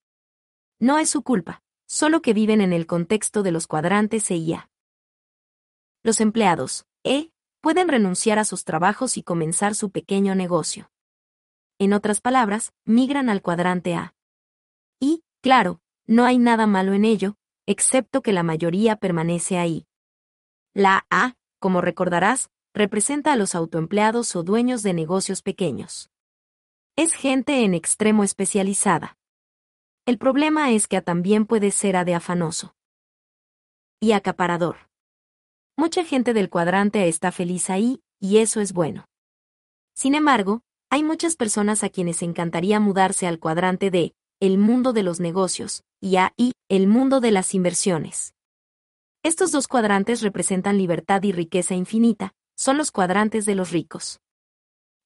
No 0.79 0.99
es 0.99 1.11
su 1.11 1.23
culpa, 1.23 1.63
solo 1.87 2.23
que 2.23 2.33
viven 2.33 2.61
en 2.61 2.73
el 2.73 2.87
contexto 2.87 3.43
de 3.43 3.51
los 3.51 3.67
cuadrantes 3.67 4.31
E 4.31 4.37
y 4.37 4.53
A. 4.53 4.71
Los 6.05 6.21
empleados, 6.21 6.85
E, 7.03 7.31
pueden 7.63 7.89
renunciar 7.89 8.39
a 8.39 8.45
sus 8.45 8.65
trabajos 8.65 9.17
y 9.17 9.23
comenzar 9.23 9.75
su 9.75 9.91
pequeño 9.91 10.35
negocio. 10.35 10.91
En 11.79 11.95
otras 11.95 12.21
palabras, 12.21 12.75
migran 12.85 13.31
al 13.31 13.41
cuadrante 13.41 13.95
A. 13.95 14.15
Y, 15.01 15.25
claro, 15.41 15.81
no 16.07 16.27
hay 16.27 16.37
nada 16.37 16.67
malo 16.67 16.93
en 16.93 17.07
ello, 17.07 17.39
excepto 17.65 18.21
que 18.21 18.35
la 18.35 18.43
mayoría 18.43 18.97
permanece 18.97 19.57
ahí. 19.57 19.87
La 20.75 21.07
A, 21.09 21.37
como 21.59 21.81
recordarás, 21.81 22.51
representa 22.75 23.33
a 23.33 23.37
los 23.37 23.55
autoempleados 23.55 24.37
o 24.37 24.43
dueños 24.43 24.83
de 24.83 24.93
negocios 24.93 25.41
pequeños. 25.41 26.11
Es 26.97 27.15
gente 27.15 27.65
en 27.65 27.73
extremo 27.73 28.25
especializada. 28.25 29.17
El 30.05 30.19
problema 30.19 30.71
es 30.71 30.87
que 30.87 30.99
A 30.99 31.01
también 31.01 31.47
puede 31.47 31.71
ser 31.71 31.97
A 31.97 32.05
de 32.05 32.15
afanoso. 32.15 32.77
Y 34.01 34.13
acaparador. 34.13 34.77
Mucha 35.85 36.03
gente 36.03 36.33
del 36.33 36.49
cuadrante 36.49 37.09
está 37.09 37.31
feliz 37.31 37.69
ahí, 37.69 38.01
y 38.19 38.39
eso 38.39 38.63
es 38.63 38.73
bueno. 38.73 39.05
Sin 39.95 40.15
embargo, 40.15 40.63
hay 40.89 41.03
muchas 41.03 41.37
personas 41.37 41.85
a 41.85 41.91
quienes 41.91 42.23
encantaría 42.23 42.81
mudarse 42.81 43.27
al 43.27 43.39
cuadrante 43.39 43.91
de 43.91 44.15
el 44.41 44.57
mundo 44.57 44.95
de 44.95 45.03
los 45.03 45.21
negocios 45.21 45.85
y 46.01 46.17
a 46.17 46.33
y 46.39 46.53
el 46.71 46.87
mundo 46.87 47.21
de 47.21 47.33
las 47.33 47.55
inversiones. 47.55 48.33
Estos 49.23 49.53
dos 49.53 49.69
cuadrantes 49.69 50.23
representan 50.23 50.79
libertad 50.79 51.23
y 51.23 51.33
riqueza 51.33 51.75
infinita, 51.75 52.33
son 52.57 52.79
los 52.79 52.91
cuadrantes 52.91 53.45
de 53.45 53.55
los 53.55 53.71
ricos. 53.71 54.21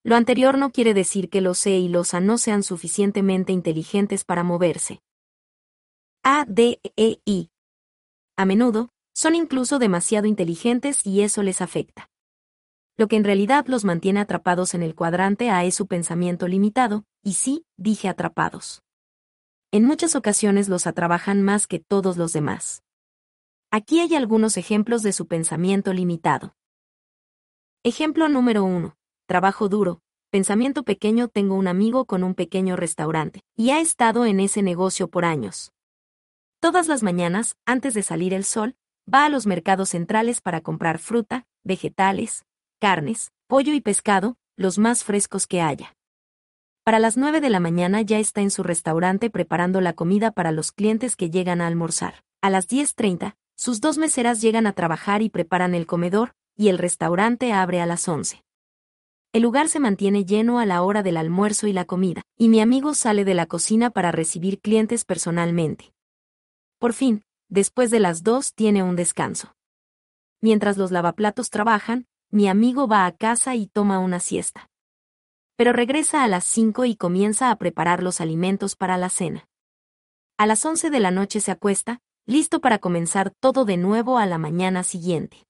Lo 0.05 0.15
anterior 0.15 0.59
no 0.59 0.71
quiere 0.71 0.95
decir 0.95 1.29
que 1.29 1.41
los 1.41 1.67
E 1.67 1.77
y 1.77 1.89
los 1.89 2.15
A 2.15 2.21
no 2.21 2.39
sean 2.39 2.63
suficientemente 2.63 3.53
inteligentes 3.53 4.23
para 4.23 4.45
moverse. 4.45 5.01
A, 6.23 6.45
D, 6.47 6.79
E, 6.95 7.19
I. 7.25 7.51
A 8.37 8.45
menudo, 8.45 8.91
son 9.19 9.35
incluso 9.35 9.81
demasiado 9.81 10.29
inteligentes 10.29 11.05
y 11.05 11.23
eso 11.23 11.43
les 11.43 11.61
afecta. 11.61 12.09
Lo 12.97 13.09
que 13.09 13.17
en 13.17 13.25
realidad 13.25 13.67
los 13.67 13.85
mantiene 13.85 14.21
atrapados 14.21 14.75
en 14.75 14.85
el 14.85 14.95
cuadrante 14.95 15.51
A 15.51 15.65
es 15.65 15.75
su 15.75 15.89
pensamiento 15.89 16.47
limitado, 16.47 17.05
y 17.25 17.33
sí, 17.33 17.67
dije 17.77 18.09
atrapados. 18.09 18.81
En 19.73 19.85
muchas 19.85 20.15
ocasiones 20.15 20.69
los 20.69 20.87
atrabajan 20.87 21.43
más 21.43 21.67
que 21.67 21.81
todos 21.81 22.17
los 22.17 22.33
demás. 22.33 22.85
Aquí 23.73 23.99
hay 23.99 24.15
algunos 24.15 24.57
ejemplos 24.57 25.03
de 25.03 25.13
su 25.13 25.27
pensamiento 25.27 25.93
limitado. 25.93 26.55
Ejemplo 27.83 28.29
número 28.29 28.63
1. 28.63 28.97
Trabajo 29.27 29.69
duro. 29.69 30.01
Pensamiento 30.31 30.85
pequeño 30.85 31.27
Tengo 31.27 31.57
un 31.57 31.67
amigo 31.67 32.05
con 32.05 32.23
un 32.23 32.37
pequeño 32.37 32.77
restaurante, 32.77 33.43
y 33.57 33.71
ha 33.71 33.81
estado 33.81 34.27
en 34.27 34.39
ese 34.39 34.63
negocio 34.63 35.09
por 35.09 35.25
años. 35.25 35.73
Todas 36.61 36.87
las 36.87 37.03
mañanas, 37.03 37.57
antes 37.67 37.95
de 37.95 38.03
salir 38.05 38.33
el 38.33 38.45
sol, 38.45 38.77
va 39.13 39.25
a 39.25 39.29
los 39.29 39.47
mercados 39.47 39.91
centrales 39.91 40.41
para 40.41 40.61
comprar 40.61 40.99
fruta, 40.99 41.47
vegetales, 41.65 42.45
carnes, 42.79 43.33
pollo 43.47 43.73
y 43.73 43.81
pescado, 43.81 44.37
los 44.57 44.79
más 44.79 45.05
frescos 45.05 45.47
que 45.47 45.61
haya. 45.61 45.95
Para 46.85 46.99
las 46.99 47.17
9 47.17 47.41
de 47.41 47.51
la 47.51 47.61
mañana 47.61 48.03
ya 48.03 48.19
está 48.19 48.41
en 48.41 48.51
su 48.51 48.63
restaurante 48.63 49.31
preparando 49.31 49.81
la 49.81 49.93
comida 49.93 50.31
para 50.31 50.53
los 50.53 50.73
clientes 50.73 51.17
que 51.17 51.31
llegan 51.31 51.61
a 51.61 51.67
almorzar. 51.67 52.25
A 52.41 52.51
las 52.51 52.69
10.30, 52.69 53.37
sus 53.57 53.81
dos 53.81 53.99
meseras 53.99 54.41
llegan 54.41 54.67
a 54.67 54.73
trabajar 54.73 55.23
y 55.23 55.29
preparan 55.29 55.75
el 55.75 55.87
comedor, 55.87 56.35
y 56.57 56.69
el 56.69 56.79
restaurante 56.79 57.53
abre 57.53 57.81
a 57.81 57.87
las 57.87 58.09
11. 58.09 58.43
El 59.33 59.43
lugar 59.43 59.69
se 59.69 59.81
mantiene 59.81 60.25
lleno 60.25 60.59
a 60.59 60.67
la 60.67 60.83
hora 60.83 61.03
del 61.03 61.19
almuerzo 61.19 61.67
y 61.67 61.73
la 61.73 61.85
comida, 61.85 62.23
y 62.37 62.49
mi 62.49 62.61
amigo 62.61 62.95
sale 62.95 63.25
de 63.25 63.35
la 63.35 63.47
cocina 63.47 63.91
para 63.91 64.11
recibir 64.11 64.61
clientes 64.61 65.05
personalmente. 65.05 65.93
Por 66.79 66.95
fin, 66.95 67.23
después 67.49 67.91
de 67.91 68.01
las 68.01 68.23
dos 68.23 68.55
tiene 68.55 68.83
un 68.83 68.97
descanso. 68.97 69.55
Mientras 70.41 70.77
los 70.77 70.91
lavaplatos 70.91 71.51
trabajan, 71.51 72.07
mi 72.31 72.49
amigo 72.49 72.87
va 72.87 73.07
a 73.07 73.17
casa 73.17 73.55
y 73.55 73.67
toma 73.67 73.99
una 73.99 74.21
siesta. 74.21 74.71
Pero 75.57 75.73
regresa 75.73 76.23
a 76.23 76.29
las 76.29 76.45
cinco 76.45 76.85
y 76.85 76.95
comienza 76.95 77.51
a 77.51 77.57
preparar 77.57 78.03
los 78.03 78.21
alimentos 78.21 78.77
para 78.77 78.97
la 78.97 79.11
cena. 79.11 79.49
A 80.37 80.47
las 80.47 80.65
once 80.65 80.91
de 80.91 81.01
la 81.01 81.11
noche 81.11 81.41
se 81.41 81.51
acuesta, 81.51 82.01
listo 82.27 82.61
para 82.61 82.79
comenzar 82.79 83.31
todo 83.41 83.65
de 83.65 83.77
nuevo 83.77 84.19
a 84.19 84.27
la 84.27 84.39
mañana 84.39 84.85
siguiente. 84.85 85.49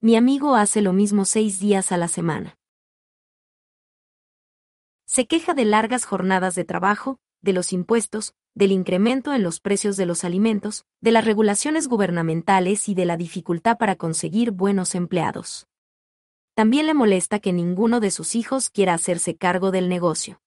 Mi 0.00 0.14
amigo 0.14 0.54
hace 0.54 0.82
lo 0.82 0.92
mismo 0.92 1.24
seis 1.24 1.58
días 1.58 1.90
a 1.90 1.96
la 1.96 2.06
semana. 2.06 2.56
Se 5.06 5.26
queja 5.26 5.54
de 5.54 5.64
largas 5.64 6.04
jornadas 6.04 6.54
de 6.54 6.64
trabajo, 6.64 7.18
de 7.40 7.52
los 7.54 7.72
impuestos, 7.72 8.34
del 8.56 8.72
incremento 8.72 9.34
en 9.34 9.42
los 9.42 9.60
precios 9.60 9.98
de 9.98 10.06
los 10.06 10.24
alimentos, 10.24 10.86
de 11.02 11.12
las 11.12 11.26
regulaciones 11.26 11.88
gubernamentales 11.88 12.88
y 12.88 12.94
de 12.94 13.04
la 13.04 13.18
dificultad 13.18 13.76
para 13.76 13.96
conseguir 13.96 14.50
buenos 14.50 14.94
empleados. 14.94 15.68
También 16.54 16.86
le 16.86 16.94
molesta 16.94 17.38
que 17.38 17.52
ninguno 17.52 18.00
de 18.00 18.10
sus 18.10 18.34
hijos 18.34 18.70
quiera 18.70 18.94
hacerse 18.94 19.36
cargo 19.36 19.72
del 19.72 19.90
negocio. 19.90 20.40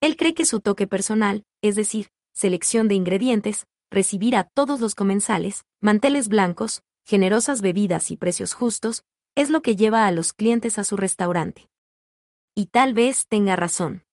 Él 0.00 0.16
cree 0.16 0.32
que 0.32 0.46
su 0.46 0.60
toque 0.60 0.86
personal, 0.86 1.44
es 1.60 1.74
decir, 1.74 2.12
selección 2.32 2.86
de 2.86 2.94
ingredientes, 2.94 3.66
recibir 3.90 4.36
a 4.36 4.44
todos 4.44 4.78
los 4.80 4.94
comensales, 4.94 5.64
manteles 5.80 6.28
blancos, 6.28 6.84
generosas 7.04 7.62
bebidas 7.62 8.12
y 8.12 8.16
precios 8.16 8.54
justos, 8.54 9.02
es 9.34 9.50
lo 9.50 9.60
que 9.60 9.74
lleva 9.74 10.06
a 10.06 10.12
los 10.12 10.32
clientes 10.32 10.78
a 10.78 10.84
su 10.84 10.96
restaurante. 10.96 11.68
Y 12.54 12.66
tal 12.66 12.94
vez 12.94 13.26
tenga 13.26 13.56
razón. 13.56 14.04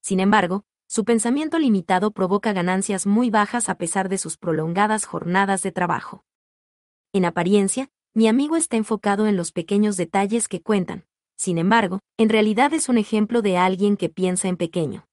Sin 0.00 0.20
embargo, 0.20 0.64
su 0.86 1.04
pensamiento 1.04 1.58
limitado 1.58 2.10
provoca 2.10 2.52
ganancias 2.52 3.06
muy 3.06 3.30
bajas 3.30 3.68
a 3.68 3.76
pesar 3.76 4.08
de 4.08 4.18
sus 4.18 4.36
prolongadas 4.36 5.04
jornadas 5.06 5.62
de 5.62 5.72
trabajo. 5.72 6.24
En 7.12 7.24
apariencia, 7.24 7.90
mi 8.14 8.28
amigo 8.28 8.56
está 8.56 8.76
enfocado 8.76 9.26
en 9.26 9.36
los 9.36 9.50
pequeños 9.52 9.96
detalles 9.96 10.48
que 10.48 10.62
cuentan, 10.62 11.04
sin 11.36 11.58
embargo, 11.58 12.00
en 12.16 12.28
realidad 12.28 12.72
es 12.74 12.88
un 12.88 12.98
ejemplo 12.98 13.42
de 13.42 13.56
alguien 13.56 13.96
que 13.96 14.08
piensa 14.08 14.48
en 14.48 14.56
pequeño. 14.56 15.06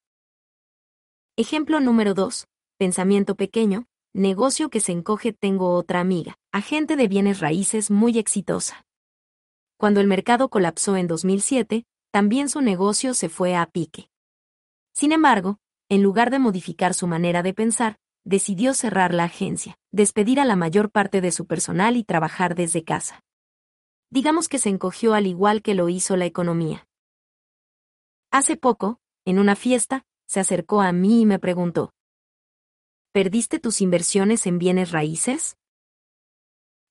Ejemplo 1.36 1.80
número 1.80 2.14
2. 2.14 2.46
Pensamiento 2.78 3.34
pequeño, 3.34 3.86
negocio 4.12 4.68
que 4.68 4.80
se 4.80 4.92
encoge 4.92 5.32
tengo 5.32 5.74
otra 5.74 6.00
amiga, 6.00 6.36
agente 6.52 6.96
de 6.96 7.08
bienes 7.08 7.40
raíces 7.40 7.90
muy 7.90 8.18
exitosa. 8.18 8.84
Cuando 9.78 10.00
el 10.00 10.06
mercado 10.06 10.48
colapsó 10.48 10.96
en 10.96 11.08
2007, 11.08 11.84
también 12.12 12.48
su 12.48 12.60
negocio 12.60 13.14
se 13.14 13.28
fue 13.28 13.56
a 13.56 13.66
pique. 13.66 14.11
Sin 14.92 15.12
embargo, 15.12 15.58
en 15.88 16.02
lugar 16.02 16.30
de 16.30 16.38
modificar 16.38 16.94
su 16.94 17.06
manera 17.06 17.42
de 17.42 17.54
pensar, 17.54 17.98
decidió 18.24 18.74
cerrar 18.74 19.12
la 19.14 19.24
agencia, 19.24 19.78
despedir 19.90 20.40
a 20.40 20.44
la 20.44 20.56
mayor 20.56 20.90
parte 20.90 21.20
de 21.20 21.32
su 21.32 21.46
personal 21.46 21.96
y 21.96 22.04
trabajar 22.04 22.54
desde 22.54 22.84
casa. 22.84 23.20
Digamos 24.10 24.48
que 24.48 24.58
se 24.58 24.68
encogió 24.68 25.14
al 25.14 25.26
igual 25.26 25.62
que 25.62 25.74
lo 25.74 25.88
hizo 25.88 26.16
la 26.16 26.26
economía. 26.26 26.86
Hace 28.30 28.56
poco, 28.56 29.00
en 29.24 29.38
una 29.38 29.56
fiesta, 29.56 30.04
se 30.26 30.40
acercó 30.40 30.80
a 30.82 30.92
mí 30.92 31.22
y 31.22 31.26
me 31.26 31.38
preguntó, 31.38 31.92
¿Perdiste 33.12 33.58
tus 33.58 33.82
inversiones 33.82 34.46
en 34.46 34.58
bienes 34.58 34.90
raíces? 34.90 35.58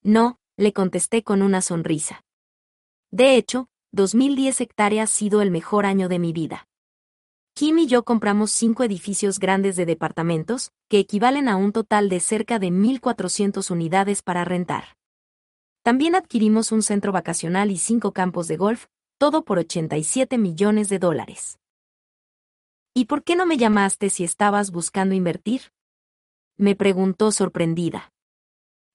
No, 0.04 0.40
le 0.58 0.74
contesté 0.74 1.24
con 1.24 1.42
una 1.42 1.62
sonrisa. 1.62 2.24
De 3.10 3.36
hecho, 3.36 3.70
2010 3.92 4.62
hectáreas 4.62 5.12
ha 5.12 5.14
sido 5.14 5.42
el 5.42 5.50
mejor 5.50 5.86
año 5.86 6.10
de 6.10 6.20
mi 6.20 6.34
vida. 6.34 6.68
Kim 7.54 7.78
y 7.80 7.88
yo 7.88 8.04
compramos 8.04 8.52
cinco 8.52 8.84
edificios 8.84 9.38
grandes 9.38 9.76
de 9.76 9.86
departamentos, 9.86 10.72
que 10.90 11.00
equivalen 11.00 11.48
a 11.48 11.58
un 11.58 11.72
total 11.72 12.10
de 12.10 12.20
cerca 12.20 12.60
de 12.60 12.72
1.400 12.72 13.70
unidades 13.72 14.22
para 14.22 14.46
rentar. 14.46 14.96
También 15.84 16.16
adquirimos 16.16 16.72
un 16.72 16.82
centro 16.82 17.12
vacacional 17.12 17.70
y 17.72 17.78
cinco 17.78 18.14
campos 18.14 18.48
de 18.48 18.58
golf, 18.58 18.86
todo 19.18 19.44
por 19.44 19.60
87 19.60 20.38
millones 20.38 20.90
de 20.90 21.00
dólares. 21.00 21.60
¿Y 22.94 23.06
por 23.06 23.24
qué 23.24 23.36
no 23.36 23.46
me 23.46 23.58
llamaste 23.58 24.10
si 24.10 24.24
estabas 24.24 24.72
buscando 24.72 25.14
invertir? 25.14 25.72
Me 26.58 26.76
preguntó 26.76 27.32
sorprendida. 27.32 28.12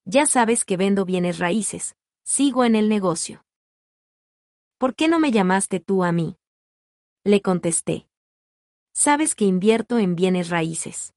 Ya 0.05 0.26
sabes 0.26 0.65
que 0.65 0.76
vendo 0.76 1.05
bienes 1.05 1.39
raíces, 1.39 1.97
sigo 2.24 2.65
en 2.65 2.74
el 2.74 2.89
negocio. 2.89 3.44
¿Por 4.78 4.94
qué 4.94 5.08
no 5.08 5.19
me 5.19 5.31
llamaste 5.31 5.81
tú 5.81 6.05
a 6.05 6.12
mí? 6.12 6.37
Le 7.24 7.40
contesté 7.42 8.06
sabes 8.97 9.35
que 9.35 9.45
invierto 9.45 9.99
en 9.99 10.17
bienes 10.17 10.49
raíces. 10.49 11.12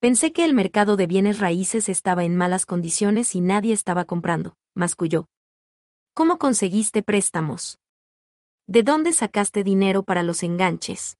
Pensé 0.00 0.32
que 0.32 0.46
el 0.46 0.54
mercado 0.54 0.96
de 0.96 1.06
bienes 1.06 1.40
raíces 1.40 1.90
estaba 1.90 2.24
en 2.24 2.36
malas 2.36 2.64
condiciones 2.64 3.34
y 3.34 3.42
nadie 3.42 3.74
estaba 3.74 4.06
comprando, 4.06 4.56
masculló. 4.74 5.26
¿Cómo 6.14 6.38
conseguiste 6.38 7.02
préstamos? 7.02 7.78
¿De 8.66 8.82
dónde 8.82 9.12
sacaste 9.12 9.62
dinero 9.62 10.04
para 10.04 10.22
los 10.22 10.42
enganches? 10.42 11.18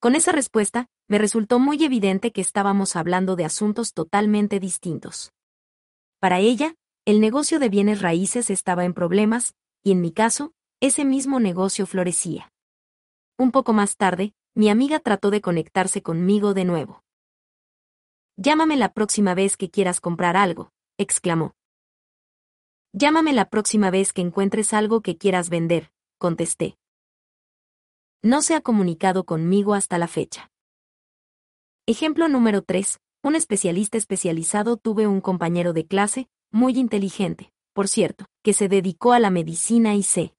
Con 0.00 0.16
esa 0.16 0.32
respuesta, 0.32 0.88
me 1.06 1.18
resultó 1.18 1.60
muy 1.60 1.82
evidente 1.84 2.32
que 2.32 2.40
estábamos 2.40 2.96
hablando 2.96 3.36
de 3.36 3.44
asuntos 3.44 3.94
totalmente 3.94 4.58
distintos. 4.58 5.32
Para 6.18 6.40
ella, 6.40 6.74
el 7.04 7.20
negocio 7.20 7.60
de 7.60 7.68
bienes 7.68 8.02
raíces 8.02 8.50
estaba 8.50 8.84
en 8.84 8.92
problemas, 8.92 9.54
y 9.84 9.92
en 9.92 10.00
mi 10.00 10.10
caso, 10.10 10.52
ese 10.80 11.04
mismo 11.04 11.38
negocio 11.38 11.86
florecía. 11.86 12.53
Un 13.36 13.50
poco 13.50 13.72
más 13.72 13.96
tarde, 13.96 14.32
mi 14.54 14.68
amiga 14.68 15.00
trató 15.00 15.30
de 15.30 15.40
conectarse 15.40 16.02
conmigo 16.02 16.54
de 16.54 16.64
nuevo. 16.64 17.02
Llámame 18.36 18.76
la 18.76 18.92
próxima 18.92 19.34
vez 19.34 19.56
que 19.56 19.70
quieras 19.70 20.00
comprar 20.00 20.36
algo, 20.36 20.70
exclamó. 20.98 21.54
Llámame 22.92 23.32
la 23.32 23.50
próxima 23.50 23.90
vez 23.90 24.12
que 24.12 24.22
encuentres 24.22 24.72
algo 24.72 25.00
que 25.00 25.18
quieras 25.18 25.50
vender, 25.50 25.90
contesté. 26.18 26.78
No 28.22 28.40
se 28.40 28.54
ha 28.54 28.60
comunicado 28.60 29.24
conmigo 29.24 29.74
hasta 29.74 29.98
la 29.98 30.06
fecha. 30.06 30.52
Ejemplo 31.86 32.28
número 32.28 32.62
3. 32.62 33.00
Un 33.24 33.34
especialista 33.34 33.98
especializado 33.98 34.76
tuve 34.76 35.08
un 35.08 35.20
compañero 35.20 35.72
de 35.72 35.86
clase, 35.86 36.28
muy 36.52 36.78
inteligente, 36.78 37.52
por 37.72 37.88
cierto, 37.88 38.26
que 38.44 38.52
se 38.52 38.68
dedicó 38.68 39.12
a 39.12 39.18
la 39.18 39.30
medicina 39.30 39.96
y 39.96 40.04
se 40.04 40.33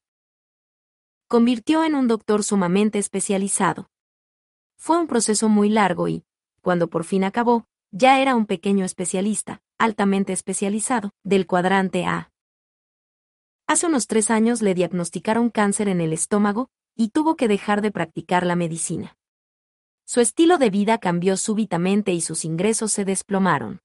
convirtió 1.28 1.82
en 1.82 1.96
un 1.96 2.06
doctor 2.06 2.44
sumamente 2.44 2.98
especializado. 2.98 3.90
Fue 4.76 4.98
un 4.98 5.08
proceso 5.08 5.48
muy 5.48 5.68
largo 5.68 6.06
y, 6.08 6.24
cuando 6.60 6.88
por 6.88 7.04
fin 7.04 7.24
acabó, 7.24 7.66
ya 7.90 8.20
era 8.20 8.36
un 8.36 8.46
pequeño 8.46 8.84
especialista, 8.84 9.60
altamente 9.78 10.32
especializado, 10.32 11.10
del 11.24 11.46
cuadrante 11.46 12.04
A. 12.04 12.30
Hace 13.66 13.86
unos 13.86 14.06
tres 14.06 14.30
años 14.30 14.62
le 14.62 14.74
diagnosticaron 14.74 15.50
cáncer 15.50 15.88
en 15.88 16.00
el 16.00 16.12
estómago 16.12 16.70
y 16.94 17.08
tuvo 17.08 17.36
que 17.36 17.48
dejar 17.48 17.82
de 17.82 17.90
practicar 17.90 18.46
la 18.46 18.54
medicina. 18.54 19.16
Su 20.04 20.20
estilo 20.20 20.58
de 20.58 20.70
vida 20.70 20.98
cambió 20.98 21.36
súbitamente 21.36 22.12
y 22.12 22.20
sus 22.20 22.44
ingresos 22.44 22.92
se 22.92 23.04
desplomaron. 23.04 23.80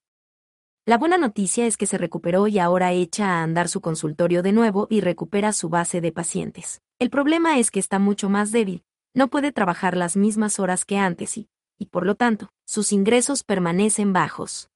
La 0.86 1.00
buena 1.00 1.18
noticia 1.18 1.66
es 1.66 1.78
que 1.78 1.88
se 1.88 1.98
recuperó 1.98 2.48
y 2.48 2.60
ahora 2.60 2.92
echa 2.92 3.28
a 3.28 3.44
andar 3.44 3.70
su 3.70 3.82
consultorio 3.82 4.44
de 4.44 4.52
nuevo 4.52 4.88
y 4.92 5.02
recupera 5.02 5.54
su 5.54 5.70
base 5.70 6.02
de 6.02 6.12
pacientes. 6.12 6.82
El 7.02 7.10
problema 7.10 7.58
es 7.58 7.72
que 7.72 7.80
está 7.80 7.98
mucho 7.98 8.30
más 8.30 8.52
débil, 8.52 8.84
no 9.16 9.28
puede 9.28 9.52
trabajar 9.52 9.98
las 9.98 10.16
mismas 10.16 10.60
horas 10.60 10.86
que 10.86 11.00
antes 11.00 11.36
y, 11.36 11.50
y 11.80 11.88
por 11.88 12.06
lo 12.06 12.14
tanto, 12.14 12.52
sus 12.64 12.92
ingresos 12.92 13.44
permanecen 13.44 14.14
bajos. 14.14 14.70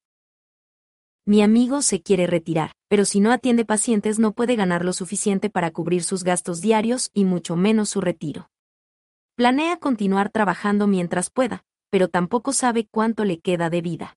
Mi 1.24 1.40
amigo 1.40 1.82
se 1.82 2.02
quiere 2.02 2.26
retirar, 2.26 2.72
pero 2.88 3.04
si 3.04 3.20
no 3.20 3.30
atiende 3.30 3.64
pacientes 3.64 4.18
no 4.18 4.32
puede 4.32 4.56
ganar 4.56 4.84
lo 4.84 4.92
suficiente 4.92 5.50
para 5.50 5.70
cubrir 5.70 6.02
sus 6.02 6.24
gastos 6.24 6.60
diarios 6.60 7.12
y 7.14 7.24
mucho 7.24 7.54
menos 7.54 7.90
su 7.90 8.00
retiro. 8.00 8.50
Planea 9.36 9.76
continuar 9.76 10.30
trabajando 10.30 10.88
mientras 10.88 11.30
pueda, 11.30 11.62
pero 11.90 12.08
tampoco 12.08 12.52
sabe 12.52 12.88
cuánto 12.90 13.24
le 13.24 13.38
queda 13.38 13.70
de 13.70 13.82
vida. 13.82 14.16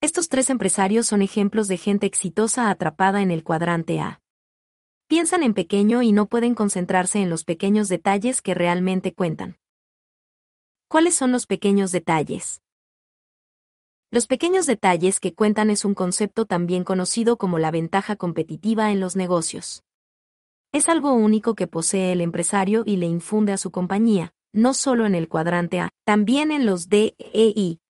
Estos 0.00 0.28
tres 0.28 0.50
empresarios 0.50 1.08
son 1.08 1.20
ejemplos 1.22 1.66
de 1.66 1.78
gente 1.78 2.06
exitosa 2.06 2.70
atrapada 2.70 3.22
en 3.22 3.32
el 3.32 3.42
cuadrante 3.42 3.98
A. 3.98 4.19
Piensan 5.10 5.42
en 5.42 5.54
pequeño 5.54 6.02
y 6.02 6.12
no 6.12 6.26
pueden 6.26 6.54
concentrarse 6.54 7.20
en 7.20 7.30
los 7.30 7.42
pequeños 7.42 7.88
detalles 7.88 8.40
que 8.40 8.54
realmente 8.54 9.12
cuentan. 9.12 9.58
¿Cuáles 10.86 11.16
son 11.16 11.32
los 11.32 11.46
pequeños 11.48 11.90
detalles? 11.90 12.62
Los 14.12 14.28
pequeños 14.28 14.66
detalles 14.66 15.18
que 15.18 15.34
cuentan 15.34 15.68
es 15.68 15.84
un 15.84 15.94
concepto 15.94 16.44
también 16.44 16.84
conocido 16.84 17.38
como 17.38 17.58
la 17.58 17.72
ventaja 17.72 18.14
competitiva 18.14 18.92
en 18.92 19.00
los 19.00 19.16
negocios. 19.16 19.82
Es 20.70 20.88
algo 20.88 21.12
único 21.12 21.56
que 21.56 21.66
posee 21.66 22.12
el 22.12 22.20
empresario 22.20 22.84
y 22.86 22.96
le 22.98 23.06
infunde 23.06 23.52
a 23.52 23.56
su 23.56 23.72
compañía, 23.72 24.32
no 24.52 24.74
solo 24.74 25.06
en 25.06 25.16
el 25.16 25.28
cuadrante 25.28 25.80
A, 25.80 25.88
también 26.04 26.52
en 26.52 26.66
los 26.66 26.88
D, 26.88 27.16
E, 27.18 27.52
I. 27.56 27.80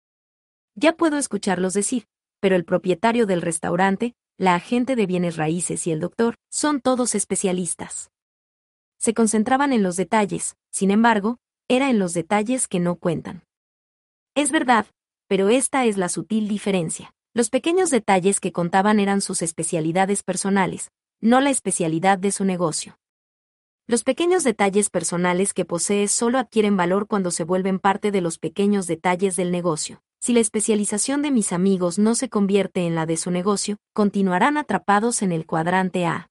Ya 0.75 0.97
puedo 0.97 1.19
escucharlos 1.19 1.75
decir, 1.75 2.07
pero 2.41 2.57
el 2.57 2.65
propietario 2.65 3.27
del 3.27 3.43
restaurante, 3.43 4.15
la 4.41 4.55
agente 4.55 4.97
de 4.97 5.05
bienes 5.05 5.37
raíces 5.37 5.87
y 5.87 5.93
el 5.93 6.01
doctor, 6.01 6.37
son 6.49 6.81
todos 6.81 7.15
especialistas. 7.15 8.11
Se 8.99 9.13
concentraban 9.13 9.75
en 9.75 9.83
los 9.83 9.97
detalles, 9.97 10.57
sin 10.71 10.91
embargo, 10.91 11.37
era 11.69 11.91
en 11.91 11.99
los 11.99 12.15
detalles 12.15 12.67
que 12.67 12.81
no 12.81 12.97
cuentan. 12.97 13.45
Es 14.35 14.51
verdad, 14.51 14.87
pero 15.29 15.51
esta 15.51 15.85
es 15.85 15.99
la 15.99 16.09
sutil 16.09 16.49
diferencia. 16.49 17.13
Los 17.35 17.51
pequeños 17.51 17.91
detalles 17.91 18.41
que 18.41 18.51
contaban 18.51 18.99
eran 18.99 19.21
sus 19.21 19.43
especialidades 19.43 20.23
personales, 20.23 20.91
no 21.21 21.43
la 21.43 21.51
especialidad 21.51 22.19
de 22.19 22.33
su 22.33 22.47
negocio. 22.47 22.99
Los 23.87 24.05
pequeños 24.05 24.43
detalles 24.43 24.89
personales 24.89 25.53
que 25.53 25.67
posee 25.67 26.09
solo 26.09 26.39
adquieren 26.39 26.79
valor 26.79 27.09
cuando 27.09 27.31
se 27.31 27.45
vuelven 27.45 27.79
parte 27.79 28.11
de 28.11 28.23
los 28.23 28.39
pequeños 28.39 28.87
detalles 28.87 29.37
del 29.37 29.53
negocio. 29.53 30.01
Si 30.23 30.35
la 30.35 30.41
especialización 30.41 31.23
de 31.23 31.31
mis 31.31 31.51
amigos 31.51 31.99
no 31.99 32.15
se 32.15 32.29
convierte 32.29 32.87
en 32.87 32.95
la 32.95 33.07
de 33.07 33.17
su 33.17 33.31
negocio, 33.31 33.79
continuarán 33.95 34.59
atrapados 34.59 35.23
en 35.23 35.33
el 35.33 35.47
cuadrante 35.47 36.05
A. 36.05 36.31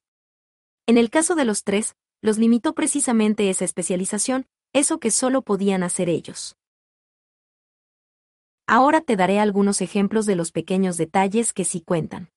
En 0.86 1.00
el 1.00 1.10
caso 1.10 1.34
de 1.34 1.44
los 1.44 1.64
tres, 1.64 1.96
los 2.22 2.38
limitó 2.38 2.76
precisamente 2.76 3.50
esa 3.50 3.66
especialización, 3.66 4.46
eso 4.74 5.00
que 5.00 5.10
solo 5.10 5.42
podían 5.42 5.82
hacer 5.82 6.08
ellos. 6.08 6.56
Ahora 8.68 9.02
te 9.02 9.16
daré 9.16 9.40
algunos 9.40 9.82
ejemplos 9.82 10.28
de 10.28 10.36
los 10.36 10.52
pequeños 10.52 10.96
detalles 10.98 11.52
que 11.52 11.66
sí 11.66 11.82
cuentan. 11.82 12.30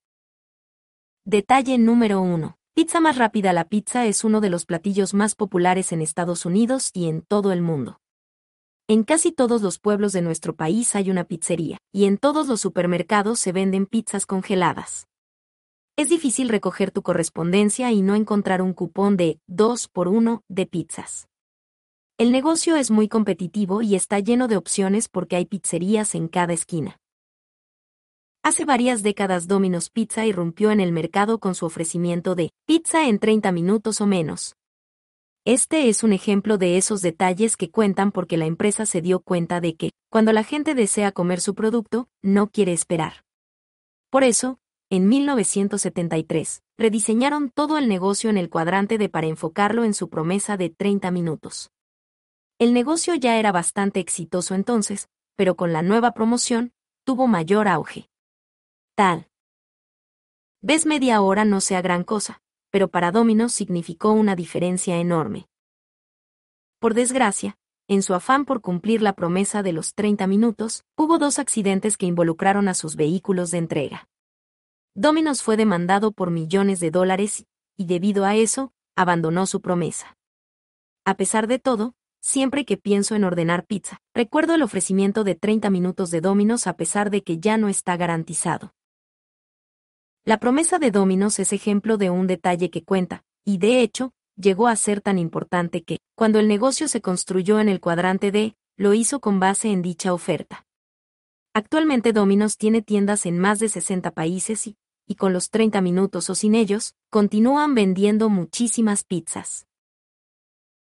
Detalle 1.26 1.76
número 1.76 2.22
1. 2.22 2.56
Pizza 2.74 3.00
más 3.00 3.18
rápida. 3.18 3.52
La 3.52 3.66
pizza 3.66 4.06
es 4.06 4.24
uno 4.24 4.40
de 4.40 4.48
los 4.48 4.64
platillos 4.64 5.12
más 5.12 5.34
populares 5.34 5.92
en 5.92 6.00
Estados 6.00 6.46
Unidos 6.46 6.90
y 6.94 7.08
en 7.08 7.20
todo 7.20 7.52
el 7.52 7.60
mundo. 7.60 8.01
En 8.88 9.04
casi 9.04 9.30
todos 9.30 9.62
los 9.62 9.78
pueblos 9.78 10.12
de 10.12 10.22
nuestro 10.22 10.56
país 10.56 10.96
hay 10.96 11.10
una 11.10 11.24
pizzería, 11.24 11.78
y 11.92 12.06
en 12.06 12.18
todos 12.18 12.48
los 12.48 12.60
supermercados 12.60 13.38
se 13.38 13.52
venden 13.52 13.86
pizzas 13.86 14.26
congeladas. 14.26 15.06
Es 15.96 16.08
difícil 16.08 16.48
recoger 16.48 16.90
tu 16.90 17.02
correspondencia 17.02 17.92
y 17.92 18.02
no 18.02 18.16
encontrar 18.16 18.60
un 18.60 18.72
cupón 18.72 19.16
de 19.16 19.38
2 19.46 19.88
por 19.88 20.08
1 20.08 20.42
de 20.48 20.66
pizzas. 20.66 21.28
El 22.18 22.32
negocio 22.32 22.76
es 22.76 22.90
muy 22.90 23.08
competitivo 23.08 23.82
y 23.82 23.94
está 23.94 24.18
lleno 24.18 24.48
de 24.48 24.56
opciones 24.56 25.08
porque 25.08 25.36
hay 25.36 25.44
pizzerías 25.44 26.14
en 26.14 26.28
cada 26.28 26.52
esquina. 26.52 26.98
Hace 28.42 28.64
varias 28.64 29.04
décadas 29.04 29.46
Domino's 29.46 29.90
Pizza 29.90 30.26
irrumpió 30.26 30.72
en 30.72 30.80
el 30.80 30.90
mercado 30.90 31.38
con 31.38 31.54
su 31.54 31.66
ofrecimiento 31.66 32.34
de 32.34 32.50
pizza 32.66 33.06
en 33.06 33.20
30 33.20 33.52
minutos 33.52 34.00
o 34.00 34.06
menos. 34.06 34.56
Este 35.44 35.88
es 35.88 36.04
un 36.04 36.12
ejemplo 36.12 36.56
de 36.56 36.76
esos 36.76 37.02
detalles 37.02 37.56
que 37.56 37.68
cuentan 37.68 38.12
porque 38.12 38.36
la 38.36 38.46
empresa 38.46 38.86
se 38.86 39.00
dio 39.00 39.18
cuenta 39.18 39.60
de 39.60 39.74
que, 39.74 39.90
cuando 40.08 40.32
la 40.32 40.44
gente 40.44 40.76
desea 40.76 41.10
comer 41.10 41.40
su 41.40 41.56
producto, 41.56 42.08
no 42.22 42.48
quiere 42.48 42.72
esperar. 42.72 43.24
Por 44.08 44.22
eso, 44.22 44.60
en 44.88 45.08
1973, 45.08 46.62
rediseñaron 46.78 47.50
todo 47.50 47.76
el 47.76 47.88
negocio 47.88 48.30
en 48.30 48.38
el 48.38 48.50
cuadrante 48.50 48.98
de 48.98 49.08
para 49.08 49.26
enfocarlo 49.26 49.82
en 49.82 49.94
su 49.94 50.08
promesa 50.08 50.56
de 50.56 50.70
30 50.70 51.10
minutos. 51.10 51.72
El 52.60 52.72
negocio 52.72 53.16
ya 53.16 53.36
era 53.36 53.50
bastante 53.50 53.98
exitoso 53.98 54.54
entonces, 54.54 55.08
pero 55.34 55.56
con 55.56 55.72
la 55.72 55.82
nueva 55.82 56.12
promoción, 56.12 56.72
tuvo 57.04 57.26
mayor 57.26 57.66
auge. 57.66 58.08
Tal. 58.94 59.26
Ves 60.60 60.86
media 60.86 61.20
hora 61.20 61.44
no 61.44 61.60
sea 61.60 61.82
gran 61.82 62.04
cosa, 62.04 62.42
pero 62.72 62.88
para 62.88 63.12
Domino's 63.12 63.52
significó 63.52 64.10
una 64.10 64.34
diferencia 64.34 64.98
enorme. 64.98 65.46
Por 66.80 66.94
desgracia, 66.94 67.56
en 67.86 68.02
su 68.02 68.14
afán 68.14 68.44
por 68.44 68.60
cumplir 68.60 69.00
la 69.00 69.12
promesa 69.12 69.62
de 69.62 69.72
los 69.72 69.94
30 69.94 70.26
minutos, 70.26 70.82
hubo 70.96 71.18
dos 71.18 71.38
accidentes 71.38 71.96
que 71.96 72.06
involucraron 72.06 72.66
a 72.66 72.74
sus 72.74 72.96
vehículos 72.96 73.52
de 73.52 73.58
entrega. 73.58 74.08
Domino's 74.96 75.44
fue 75.44 75.56
demandado 75.56 76.10
por 76.10 76.32
millones 76.32 76.80
de 76.80 76.90
dólares 76.90 77.46
y, 77.76 77.86
debido 77.86 78.24
a 78.24 78.34
eso, 78.34 78.72
abandonó 78.96 79.46
su 79.46 79.60
promesa. 79.60 80.16
A 81.04 81.14
pesar 81.14 81.46
de 81.46 81.60
todo, 81.60 81.94
Siempre 82.24 82.64
que 82.64 82.76
pienso 82.76 83.16
en 83.16 83.24
ordenar 83.24 83.66
pizza, 83.66 84.00
recuerdo 84.14 84.54
el 84.54 84.62
ofrecimiento 84.62 85.24
de 85.24 85.34
30 85.34 85.70
minutos 85.70 86.12
de 86.12 86.20
Domino's 86.20 86.68
a 86.68 86.76
pesar 86.76 87.10
de 87.10 87.24
que 87.24 87.38
ya 87.38 87.56
no 87.56 87.68
está 87.68 87.96
garantizado. 87.96 88.74
La 90.24 90.38
promesa 90.38 90.78
de 90.78 90.92
Domino's 90.92 91.40
es 91.40 91.52
ejemplo 91.52 91.96
de 91.96 92.08
un 92.08 92.28
detalle 92.28 92.70
que 92.70 92.84
cuenta, 92.84 93.24
y 93.44 93.58
de 93.58 93.80
hecho, 93.80 94.12
llegó 94.36 94.68
a 94.68 94.76
ser 94.76 95.00
tan 95.00 95.18
importante 95.18 95.82
que, 95.82 95.98
cuando 96.14 96.38
el 96.38 96.46
negocio 96.46 96.86
se 96.86 97.00
construyó 97.00 97.58
en 97.58 97.68
el 97.68 97.80
cuadrante 97.80 98.30
D, 98.30 98.54
lo 98.76 98.94
hizo 98.94 99.18
con 99.18 99.40
base 99.40 99.72
en 99.72 99.82
dicha 99.82 100.14
oferta. 100.14 100.64
Actualmente 101.54 102.12
Domino's 102.12 102.56
tiene 102.56 102.82
tiendas 102.82 103.26
en 103.26 103.40
más 103.40 103.58
de 103.58 103.68
60 103.68 104.12
países 104.12 104.68
y, 104.68 104.76
y 105.08 105.16
con 105.16 105.32
los 105.32 105.50
30 105.50 105.80
minutos 105.80 106.30
o 106.30 106.36
sin 106.36 106.54
ellos, 106.54 106.94
continúan 107.10 107.74
vendiendo 107.74 108.28
muchísimas 108.28 109.02
pizzas. 109.02 109.66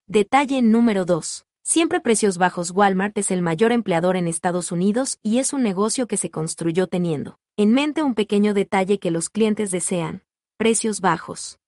Detalle 0.07 0.61
número 0.61 1.05
2. 1.05 1.45
Siempre 1.63 1.99
precios 1.99 2.37
bajos. 2.37 2.71
Walmart 2.71 3.17
es 3.17 3.29
el 3.31 3.41
mayor 3.41 3.71
empleador 3.71 4.15
en 4.15 4.27
Estados 4.27 4.71
Unidos 4.71 5.19
y 5.21 5.37
es 5.37 5.53
un 5.53 5.61
negocio 5.61 6.07
que 6.07 6.17
se 6.17 6.31
construyó 6.31 6.87
teniendo 6.87 7.37
en 7.57 7.73
mente 7.73 8.01
un 8.01 8.15
pequeño 8.15 8.53
detalle 8.53 8.97
que 8.97 9.11
los 9.11 9.29
clientes 9.29 9.69
desean, 9.69 10.23
precios 10.57 10.99
bajos. 11.01 11.59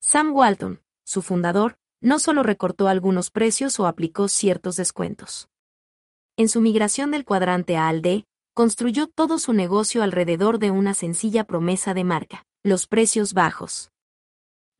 Sam 0.00 0.34
Walton, 0.34 0.82
su 1.04 1.22
fundador, 1.22 1.78
no 2.00 2.18
solo 2.18 2.42
recortó 2.42 2.88
algunos 2.88 3.30
precios 3.30 3.78
o 3.78 3.86
aplicó 3.86 4.28
ciertos 4.28 4.76
descuentos. 4.76 5.48
En 6.36 6.48
su 6.48 6.60
migración 6.60 7.12
del 7.12 7.24
cuadrante 7.24 7.76
A 7.76 7.88
al 7.88 8.26
construyó 8.54 9.06
todo 9.06 9.38
su 9.38 9.52
negocio 9.52 10.02
alrededor 10.02 10.58
de 10.58 10.70
una 10.70 10.94
sencilla 10.94 11.44
promesa 11.44 11.94
de 11.94 12.04
marca, 12.04 12.44
los 12.64 12.86
precios 12.86 13.34
bajos. 13.34 13.93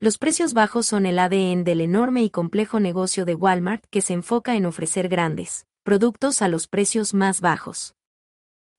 Los 0.01 0.19
precios 0.19 0.55
bajos 0.55 0.87
son 0.87 1.07
el 1.07 1.19
ADN 1.19 1.65
del 1.65 1.81
enorme 1.81 2.23
y 2.23 2.31
complejo 2.31 2.81
negocio 2.81 3.25
de 3.25 3.35
Walmart 3.35 3.85
que 3.91 4.01
se 4.01 4.12
enfoca 4.12 4.57
en 4.57 4.67
ofrecer 4.67 5.09
grandes 5.09 5.67
productos 5.85 6.41
a 6.41 6.49
los 6.49 6.67
precios 6.67 7.12
más 7.12 7.43
bajos. 7.43 7.94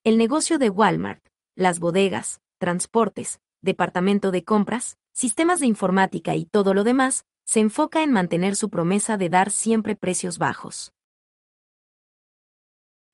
El 0.03 0.17
negocio 0.17 0.57
de 0.57 0.71
Walmart, 0.71 1.23
las 1.55 1.79
bodegas, 1.79 2.41
transportes, 2.57 3.39
departamento 3.61 4.31
de 4.31 4.43
compras, 4.43 4.97
sistemas 5.13 5.59
de 5.59 5.67
informática 5.67 6.35
y 6.35 6.45
todo 6.45 6.73
lo 6.73 6.83
demás, 6.83 7.25
se 7.45 7.59
enfoca 7.59 8.01
en 8.01 8.11
mantener 8.11 8.55
su 8.55 8.71
promesa 8.71 9.17
de 9.17 9.29
dar 9.29 9.51
siempre 9.51 9.95
precios 9.95 10.39
bajos. 10.39 10.93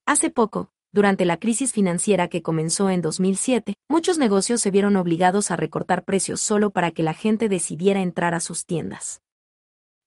Hace 0.06 0.30
poco, 0.30 0.72
durante 0.93 1.24
la 1.24 1.38
crisis 1.38 1.72
financiera 1.72 2.27
que 2.27 2.41
comenzó 2.41 2.90
en 2.90 3.01
2007, 3.01 3.75
muchos 3.90 4.17
negocios 4.17 4.59
se 4.59 4.72
vieron 4.72 4.97
obligados 4.97 5.49
a 5.49 5.56
recortar 5.56 6.03
precios 6.03 6.41
solo 6.41 6.72
para 6.72 6.91
que 6.91 7.01
la 7.01 7.13
gente 7.13 7.47
decidiera 7.47 8.01
entrar 8.01 8.33
a 8.33 8.41
sus 8.41 8.65
tiendas. 8.65 9.22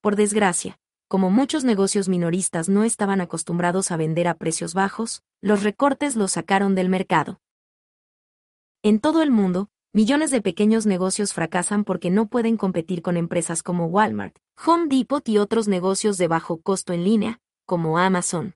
Por 0.03 0.15
desgracia, 0.15 0.79
como 1.09 1.31
muchos 1.31 1.65
negocios 1.65 2.11
minoristas 2.11 2.69
no 2.69 2.85
estaban 2.85 3.23
acostumbrados 3.23 3.91
a 3.91 3.97
vender 3.97 4.29
a 4.29 4.35
precios 4.35 4.75
bajos, 4.75 5.23
los 5.41 5.63
recortes 5.63 6.17
los 6.17 6.33
sacaron 6.33 6.75
del 6.75 6.91
mercado. 6.91 7.41
En 8.83 9.01
todo 9.01 9.23
el 9.23 9.31
mundo, 9.31 9.71
millones 9.95 10.31
de 10.31 10.43
pequeños 10.43 10.85
negocios 10.85 11.33
fracasan 11.33 11.85
porque 11.85 12.11
no 12.11 12.27
pueden 12.27 12.59
competir 12.59 13.01
con 13.01 13.17
empresas 13.17 13.63
como 13.63 13.87
Walmart, 13.87 14.37
Home 14.67 14.89
Depot 14.89 15.27
y 15.27 15.39
otros 15.39 15.67
negocios 15.67 16.19
de 16.19 16.29
bajo 16.29 16.61
costo 16.61 16.93
en 16.93 17.05
línea, 17.05 17.41
como 17.65 17.97
Amazon. 17.97 18.55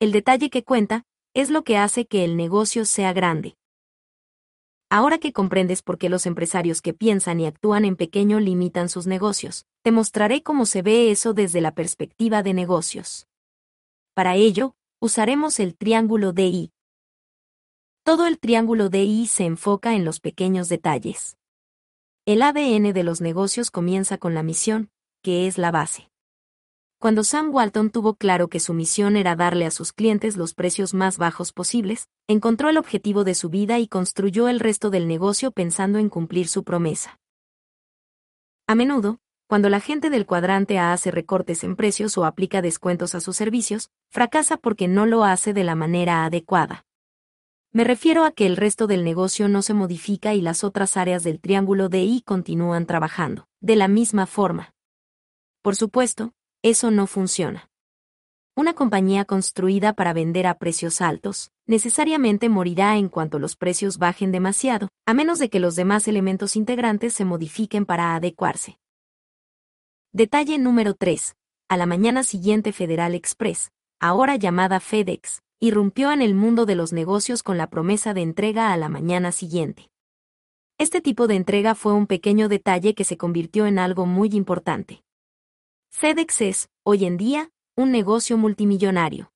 El 0.00 0.10
detalle 0.10 0.50
que 0.50 0.64
cuenta 0.64 1.04
es 1.34 1.50
lo 1.50 1.64
que 1.64 1.76
hace 1.76 2.06
que 2.06 2.24
el 2.24 2.36
negocio 2.36 2.84
sea 2.84 3.12
grande. 3.12 3.56
Ahora 4.90 5.18
que 5.18 5.32
comprendes 5.34 5.82
por 5.82 5.98
qué 5.98 6.08
los 6.08 6.24
empresarios 6.24 6.80
que 6.80 6.94
piensan 6.94 7.40
y 7.40 7.46
actúan 7.46 7.84
en 7.84 7.96
pequeño 7.96 8.40
limitan 8.40 8.88
sus 8.88 9.06
negocios, 9.06 9.66
te 9.82 9.92
mostraré 9.92 10.42
cómo 10.42 10.64
se 10.64 10.80
ve 10.80 11.10
eso 11.10 11.34
desde 11.34 11.60
la 11.60 11.74
perspectiva 11.74 12.42
de 12.42 12.54
negocios. 12.54 13.26
Para 14.14 14.36
ello, 14.36 14.74
usaremos 14.98 15.60
el 15.60 15.76
triángulo 15.76 16.32
DI. 16.32 16.72
Todo 18.02 18.26
el 18.26 18.38
triángulo 18.38 18.88
DI 18.88 19.26
se 19.26 19.44
enfoca 19.44 19.94
en 19.94 20.06
los 20.06 20.20
pequeños 20.20 20.70
detalles. 20.70 21.36
El 22.24 22.40
ADN 22.40 22.94
de 22.94 23.02
los 23.04 23.20
negocios 23.20 23.70
comienza 23.70 24.16
con 24.16 24.32
la 24.32 24.42
misión, 24.42 24.90
que 25.22 25.46
es 25.46 25.58
la 25.58 25.70
base. 25.70 26.10
Cuando 27.00 27.22
Sam 27.22 27.54
Walton 27.54 27.90
tuvo 27.90 28.14
claro 28.14 28.48
que 28.48 28.58
su 28.58 28.74
misión 28.74 29.16
era 29.16 29.36
darle 29.36 29.66
a 29.66 29.70
sus 29.70 29.92
clientes 29.92 30.36
los 30.36 30.52
precios 30.52 30.94
más 30.94 31.16
bajos 31.16 31.52
posibles, 31.52 32.08
encontró 32.26 32.70
el 32.70 32.76
objetivo 32.76 33.22
de 33.22 33.36
su 33.36 33.50
vida 33.50 33.78
y 33.78 33.86
construyó 33.86 34.48
el 34.48 34.58
resto 34.58 34.90
del 34.90 35.06
negocio 35.06 35.52
pensando 35.52 36.00
en 36.00 36.08
cumplir 36.08 36.48
su 36.48 36.64
promesa. 36.64 37.20
A 38.66 38.74
menudo, 38.74 39.20
cuando 39.46 39.68
la 39.68 39.78
gente 39.78 40.10
del 40.10 40.26
cuadrante 40.26 40.80
A 40.80 40.92
hace 40.92 41.12
recortes 41.12 41.62
en 41.62 41.76
precios 41.76 42.18
o 42.18 42.24
aplica 42.24 42.62
descuentos 42.62 43.14
a 43.14 43.20
sus 43.20 43.36
servicios, 43.36 43.90
fracasa 44.10 44.56
porque 44.56 44.88
no 44.88 45.06
lo 45.06 45.22
hace 45.22 45.52
de 45.52 45.62
la 45.62 45.76
manera 45.76 46.24
adecuada. 46.24 46.84
Me 47.70 47.84
refiero 47.84 48.24
a 48.24 48.32
que 48.32 48.46
el 48.46 48.56
resto 48.56 48.88
del 48.88 49.04
negocio 49.04 49.48
no 49.48 49.62
se 49.62 49.72
modifica 49.72 50.34
y 50.34 50.40
las 50.40 50.64
otras 50.64 50.96
áreas 50.96 51.22
del 51.22 51.38
triángulo 51.38 51.88
de 51.88 52.02
I 52.02 52.22
continúan 52.22 52.86
trabajando, 52.86 53.46
de 53.60 53.76
la 53.76 53.86
misma 53.86 54.26
forma. 54.26 54.74
Por 55.62 55.76
supuesto, 55.76 56.32
eso 56.62 56.90
no 56.90 57.06
funciona. 57.06 57.70
Una 58.56 58.74
compañía 58.74 59.24
construida 59.24 59.92
para 59.92 60.12
vender 60.12 60.48
a 60.48 60.58
precios 60.58 61.00
altos, 61.00 61.52
necesariamente 61.66 62.48
morirá 62.48 62.96
en 62.96 63.08
cuanto 63.08 63.38
los 63.38 63.54
precios 63.54 63.98
bajen 63.98 64.32
demasiado, 64.32 64.88
a 65.06 65.14
menos 65.14 65.38
de 65.38 65.48
que 65.48 65.60
los 65.60 65.76
demás 65.76 66.08
elementos 66.08 66.56
integrantes 66.56 67.12
se 67.12 67.24
modifiquen 67.24 67.86
para 67.86 68.16
adecuarse. 68.16 68.78
Detalle 70.12 70.58
número 70.58 70.94
3. 70.94 71.36
A 71.68 71.76
la 71.76 71.86
mañana 71.86 72.24
siguiente 72.24 72.72
Federal 72.72 73.14
Express, 73.14 73.70
ahora 74.00 74.34
llamada 74.34 74.80
FedEx, 74.80 75.42
irrumpió 75.60 76.10
en 76.10 76.22
el 76.22 76.34
mundo 76.34 76.66
de 76.66 76.74
los 76.74 76.92
negocios 76.92 77.44
con 77.44 77.58
la 77.58 77.70
promesa 77.70 78.14
de 78.14 78.22
entrega 78.22 78.72
a 78.72 78.76
la 78.76 78.88
mañana 78.88 79.30
siguiente. 79.30 79.90
Este 80.78 81.00
tipo 81.00 81.28
de 81.28 81.36
entrega 81.36 81.76
fue 81.76 81.92
un 81.92 82.08
pequeño 82.08 82.48
detalle 82.48 82.94
que 82.94 83.04
se 83.04 83.16
convirtió 83.16 83.66
en 83.66 83.78
algo 83.78 84.06
muy 84.06 84.30
importante. 84.30 85.04
FedEx 85.90 86.40
es, 86.42 86.68
hoy 86.84 87.04
en 87.06 87.16
día, 87.16 87.50
un 87.76 87.90
negocio 87.90 88.38
multimillonario. 88.38 89.32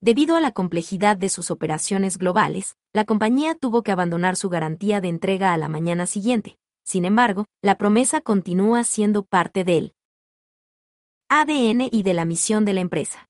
Debido 0.00 0.36
a 0.36 0.40
la 0.40 0.52
complejidad 0.52 1.16
de 1.16 1.28
sus 1.28 1.50
operaciones 1.50 2.16
globales, 2.16 2.76
la 2.92 3.04
compañía 3.04 3.54
tuvo 3.54 3.82
que 3.82 3.92
abandonar 3.92 4.36
su 4.36 4.48
garantía 4.48 5.00
de 5.00 5.08
entrega 5.08 5.52
a 5.52 5.56
la 5.56 5.68
mañana 5.68 6.06
siguiente. 6.06 6.58
Sin 6.84 7.04
embargo, 7.04 7.46
la 7.60 7.76
promesa 7.76 8.20
continúa 8.20 8.84
siendo 8.84 9.24
parte 9.24 9.64
del 9.64 9.94
ADN 11.28 11.88
y 11.90 12.02
de 12.02 12.14
la 12.14 12.24
misión 12.24 12.64
de 12.64 12.74
la 12.74 12.80
empresa. 12.80 13.28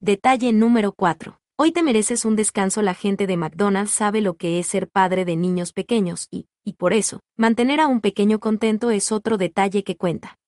Detalle 0.00 0.52
número 0.52 0.92
4. 0.92 1.40
Hoy 1.58 1.72
te 1.72 1.82
mereces 1.82 2.24
un 2.24 2.36
descanso. 2.36 2.80
La 2.80 2.94
gente 2.94 3.26
de 3.26 3.36
McDonald's 3.36 3.90
sabe 3.90 4.22
lo 4.22 4.36
que 4.36 4.58
es 4.60 4.68
ser 4.68 4.88
padre 4.88 5.24
de 5.24 5.36
niños 5.36 5.72
pequeños 5.72 6.28
y, 6.30 6.46
y 6.64 6.74
por 6.74 6.94
eso, 6.94 7.20
mantener 7.36 7.80
a 7.80 7.86
un 7.86 8.00
pequeño 8.00 8.38
contento 8.38 8.90
es 8.90 9.12
otro 9.12 9.36
detalle 9.36 9.82
que 9.82 9.96
cuenta. 9.96 10.39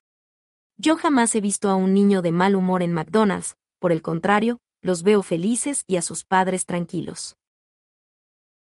Yo 0.84 0.96
jamás 0.96 1.32
he 1.36 1.40
visto 1.40 1.70
a 1.70 1.76
un 1.76 1.94
niño 1.94 2.22
de 2.22 2.32
mal 2.32 2.56
humor 2.56 2.82
en 2.82 2.92
McDonald's, 2.92 3.54
por 3.78 3.92
el 3.92 4.02
contrario, 4.02 4.58
los 4.80 5.04
veo 5.04 5.22
felices 5.22 5.84
y 5.86 5.94
a 5.94 6.02
sus 6.02 6.24
padres 6.24 6.66
tranquilos. 6.66 7.36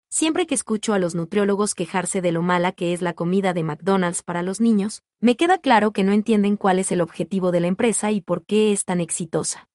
Siempre 0.08 0.46
que 0.46 0.54
escucho 0.54 0.94
a 0.94 0.98
los 0.98 1.14
nutriólogos 1.14 1.74
quejarse 1.74 2.22
de 2.22 2.32
lo 2.32 2.40
mala 2.40 2.72
que 2.72 2.94
es 2.94 3.02
la 3.02 3.12
comida 3.12 3.52
de 3.52 3.62
McDonald's 3.62 4.22
para 4.22 4.42
los 4.42 4.58
niños, 4.58 5.02
me 5.20 5.36
queda 5.36 5.58
claro 5.58 5.92
que 5.92 6.02
no 6.02 6.12
entienden 6.12 6.56
cuál 6.56 6.78
es 6.78 6.92
el 6.92 7.02
objetivo 7.02 7.52
de 7.52 7.60
la 7.60 7.66
empresa 7.66 8.10
y 8.10 8.22
por 8.22 8.46
qué 8.46 8.72
es 8.72 8.86
tan 8.86 9.02
exitosa. 9.02 9.68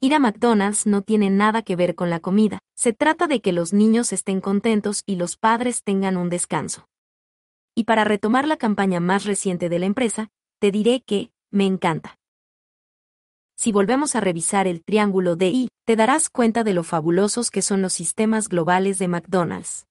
Ir 0.00 0.14
a 0.14 0.20
McDonald's 0.20 0.86
no 0.86 1.02
tiene 1.02 1.28
nada 1.28 1.60
que 1.60 1.76
ver 1.76 1.94
con 1.94 2.08
la 2.08 2.20
comida, 2.20 2.60
se 2.74 2.94
trata 2.94 3.26
de 3.26 3.42
que 3.42 3.52
los 3.52 3.74
niños 3.74 4.14
estén 4.14 4.40
contentos 4.40 5.02
y 5.04 5.16
los 5.16 5.36
padres 5.36 5.82
tengan 5.84 6.16
un 6.16 6.30
descanso. 6.30 6.88
Y 7.74 7.84
para 7.84 8.04
retomar 8.04 8.48
la 8.48 8.56
campaña 8.56 9.00
más 9.00 9.26
reciente 9.26 9.68
de 9.68 9.80
la 9.80 9.84
empresa, 9.84 10.30
te 10.58 10.70
diré 10.70 11.02
que, 11.02 11.30
me 11.52 11.66
encanta. 11.66 12.18
Si 13.56 13.70
volvemos 13.70 14.16
a 14.16 14.20
revisar 14.20 14.66
el 14.66 14.82
triángulo 14.82 15.36
de 15.36 15.50
I, 15.50 15.68
te 15.86 15.94
darás 15.94 16.30
cuenta 16.30 16.64
de 16.64 16.74
lo 16.74 16.82
fabulosos 16.82 17.50
que 17.50 17.62
son 17.62 17.80
los 17.80 17.92
sistemas 17.92 18.48
globales 18.48 18.98
de 18.98 19.06
McDonald's. 19.06 19.86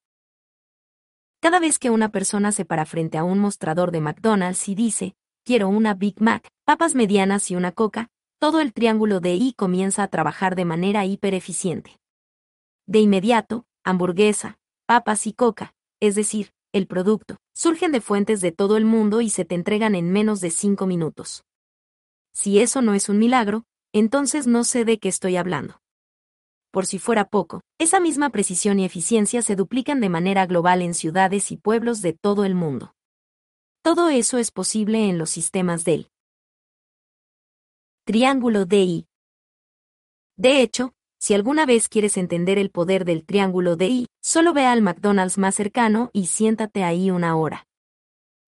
Cada 1.41 1.59
vez 1.59 1.79
que 1.79 1.89
una 1.89 2.09
persona 2.09 2.51
se 2.51 2.65
para 2.65 2.85
frente 2.85 3.17
a 3.17 3.23
un 3.23 3.39
mostrador 3.39 3.91
de 3.91 4.01
McDonald's 4.01 4.67
y 4.67 4.75
dice, 4.75 5.15
quiero 5.43 5.69
una 5.69 5.93
Big 5.93 6.21
Mac, 6.21 6.47
papas 6.65 6.95
medianas 6.95 7.49
y 7.49 7.55
una 7.55 7.71
coca, 7.71 8.09
todo 8.39 8.59
el 8.59 8.73
triángulo 8.73 9.19
de 9.19 9.35
I 9.35 9.53
comienza 9.53 10.03
a 10.03 10.07
trabajar 10.07 10.55
de 10.55 10.65
manera 10.65 11.05
hipereficiente. 11.05 11.97
De 12.87 12.99
inmediato, 12.99 13.65
hamburguesa, 13.83 14.57
papas 14.85 15.27
y 15.27 15.33
coca, 15.33 15.73
es 15.99 16.15
decir, 16.15 16.51
el 16.73 16.87
producto, 16.87 17.37
surgen 17.53 17.91
de 17.91 18.01
fuentes 18.01 18.41
de 18.41 18.51
todo 18.51 18.77
el 18.77 18.85
mundo 18.85 19.21
y 19.21 19.29
se 19.29 19.45
te 19.45 19.55
entregan 19.55 19.95
en 19.95 20.11
menos 20.11 20.41
de 20.41 20.51
cinco 20.51 20.87
minutos. 20.87 21.43
Si 22.33 22.59
eso 22.59 22.81
no 22.81 22.93
es 22.93 23.09
un 23.09 23.19
milagro, 23.19 23.65
entonces 23.93 24.47
no 24.47 24.63
sé 24.63 24.85
de 24.85 24.99
qué 24.99 25.09
estoy 25.09 25.35
hablando. 25.35 25.81
Por 26.71 26.85
si 26.85 26.99
fuera 26.99 27.25
poco, 27.25 27.61
esa 27.79 27.99
misma 27.99 28.29
precisión 28.29 28.79
y 28.79 28.85
eficiencia 28.85 29.41
se 29.41 29.55
duplican 29.55 29.99
de 29.99 30.09
manera 30.09 30.45
global 30.45 30.81
en 30.81 30.93
ciudades 30.93 31.51
y 31.51 31.57
pueblos 31.57 32.01
de 32.01 32.13
todo 32.13 32.45
el 32.45 32.55
mundo. 32.55 32.93
Todo 33.83 34.09
eso 34.09 34.37
es 34.37 34.51
posible 34.51 35.09
en 35.09 35.17
los 35.17 35.29
sistemas 35.29 35.83
del 35.83 36.09
Triángulo 38.05 38.65
DI. 38.65 39.07
De 40.37 40.61
hecho, 40.61 40.93
si 41.19 41.33
alguna 41.33 41.65
vez 41.65 41.87
quieres 41.87 42.17
entender 42.17 42.57
el 42.57 42.71
poder 42.71 43.05
del 43.05 43.25
triángulo 43.25 43.75
DI, 43.75 44.07
solo 44.23 44.53
ve 44.53 44.65
al 44.65 44.81
McDonald's 44.81 45.37
más 45.37 45.53
cercano 45.53 46.09
y 46.13 46.25
siéntate 46.25 46.83
ahí 46.83 47.11
una 47.11 47.35
hora. 47.35 47.67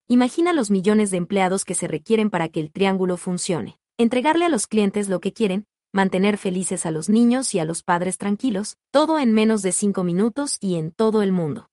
Imagina 0.06 0.52
los 0.52 0.70
millones 0.70 1.10
de 1.10 1.16
empleados 1.16 1.64
que 1.64 1.74
se 1.74 1.88
requieren 1.88 2.28
para 2.28 2.50
que 2.50 2.60
el 2.60 2.70
triángulo 2.70 3.16
funcione. 3.16 3.78
Entregarle 3.96 4.44
a 4.44 4.50
los 4.50 4.66
clientes 4.66 5.08
lo 5.08 5.18
que 5.18 5.32
quieren, 5.32 5.66
mantener 5.94 6.36
felices 6.36 6.84
a 6.84 6.90
los 6.90 7.08
niños 7.08 7.54
y 7.54 7.58
a 7.58 7.64
los 7.64 7.82
padres 7.82 8.18
tranquilos, 8.18 8.76
todo 8.90 9.18
en 9.18 9.32
menos 9.32 9.62
de 9.62 9.72
cinco 9.72 10.04
minutos 10.04 10.58
y 10.60 10.74
en 10.74 10.90
todo 10.90 11.22
el 11.22 11.32
mundo. 11.32 11.70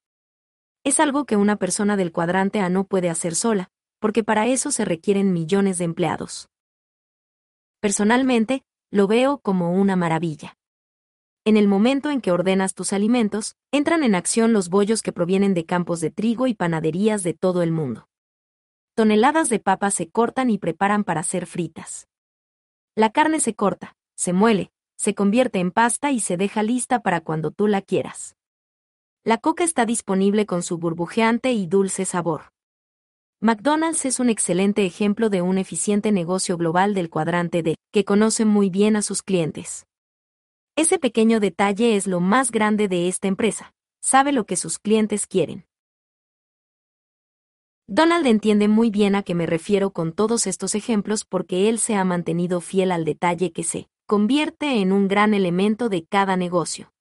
Es 0.85 1.01
algo 1.01 1.25
que 1.25 1.35
una 1.35 1.57
persona 1.57 1.97
del 1.97 2.13
cuadrante 2.13 2.61
A 2.61 2.69
no 2.69 2.85
puede 2.85 3.09
hacer 3.09 3.35
sola, 3.35 3.69
porque 3.99 4.23
para 4.23 4.47
eso 4.47 4.71
se 4.71 4.85
requieren 4.85 5.33
millones 5.33 5.77
de 5.77 5.83
empleados. 5.83 6.47
Personalmente, 7.81 8.63
lo 8.91 9.07
veo 9.07 9.39
como 9.39 9.73
una 9.73 9.97
maravilla. 9.97 10.57
En 11.43 11.57
el 11.57 11.67
momento 11.67 12.09
en 12.09 12.21
que 12.21 12.31
ordenas 12.31 12.75
tus 12.75 12.93
alimentos, 12.93 13.55
entran 13.73 14.03
en 14.03 14.15
acción 14.15 14.53
los 14.53 14.69
bollos 14.69 15.01
que 15.01 15.11
provienen 15.11 15.53
de 15.53 15.65
campos 15.65 15.99
de 15.99 16.11
trigo 16.11 16.47
y 16.47 16.53
panaderías 16.53 17.23
de 17.23 17.33
todo 17.33 17.61
el 17.61 17.73
mundo 17.73 18.07
toneladas 18.93 19.49
de 19.49 19.59
papas 19.59 19.93
se 19.93 20.09
cortan 20.09 20.49
y 20.49 20.57
preparan 20.57 21.03
para 21.03 21.23
ser 21.23 21.45
fritas. 21.45 22.07
La 22.95 23.09
carne 23.09 23.39
se 23.39 23.55
corta, 23.55 23.95
se 24.15 24.33
muele, 24.33 24.71
se 24.97 25.15
convierte 25.15 25.59
en 25.59 25.71
pasta 25.71 26.11
y 26.11 26.19
se 26.19 26.37
deja 26.37 26.61
lista 26.61 26.99
para 26.99 27.21
cuando 27.21 27.51
tú 27.51 27.67
la 27.67 27.81
quieras. 27.81 28.35
La 29.23 29.37
coca 29.37 29.63
está 29.63 29.85
disponible 29.85 30.45
con 30.45 30.63
su 30.63 30.77
burbujeante 30.77 31.51
y 31.53 31.67
dulce 31.67 32.05
sabor. 32.05 32.51
McDonald's 33.39 34.05
es 34.05 34.19
un 34.19 34.29
excelente 34.29 34.85
ejemplo 34.85 35.29
de 35.29 35.41
un 35.41 35.57
eficiente 35.57 36.11
negocio 36.11 36.57
global 36.57 36.93
del 36.93 37.09
cuadrante 37.09 37.63
D, 37.63 37.75
que 37.91 38.05
conoce 38.05 38.45
muy 38.45 38.69
bien 38.69 38.95
a 38.95 39.01
sus 39.01 39.23
clientes. 39.23 39.87
Ese 40.75 40.99
pequeño 40.99 41.39
detalle 41.39 41.95
es 41.95 42.07
lo 42.07 42.19
más 42.19 42.51
grande 42.51 42.87
de 42.87 43.07
esta 43.07 43.27
empresa. 43.27 43.73
Sabe 44.01 44.31
lo 44.31 44.45
que 44.45 44.55
sus 44.55 44.79
clientes 44.79 45.27
quieren. 45.27 45.65
Donald 47.87 48.25
entiende 48.27 48.67
muy 48.67 48.89
bien 48.89 49.15
a 49.15 49.23
qué 49.23 49.35
me 49.35 49.45
refiero 49.45 49.91
con 49.91 50.13
todos 50.13 50.47
estos 50.47 50.75
ejemplos 50.75 51.25
porque 51.25 51.67
él 51.69 51.79
se 51.79 51.95
ha 51.95 52.05
mantenido 52.05 52.61
fiel 52.61 52.91
al 52.91 53.05
detalle 53.05 53.51
que 53.51 53.63
se 53.63 53.89
convierte 54.05 54.81
en 54.81 54.91
un 54.91 55.07
gran 55.07 55.33
elemento 55.33 55.89
de 55.89 56.05
cada 56.05 56.35
negocio. 56.37 56.91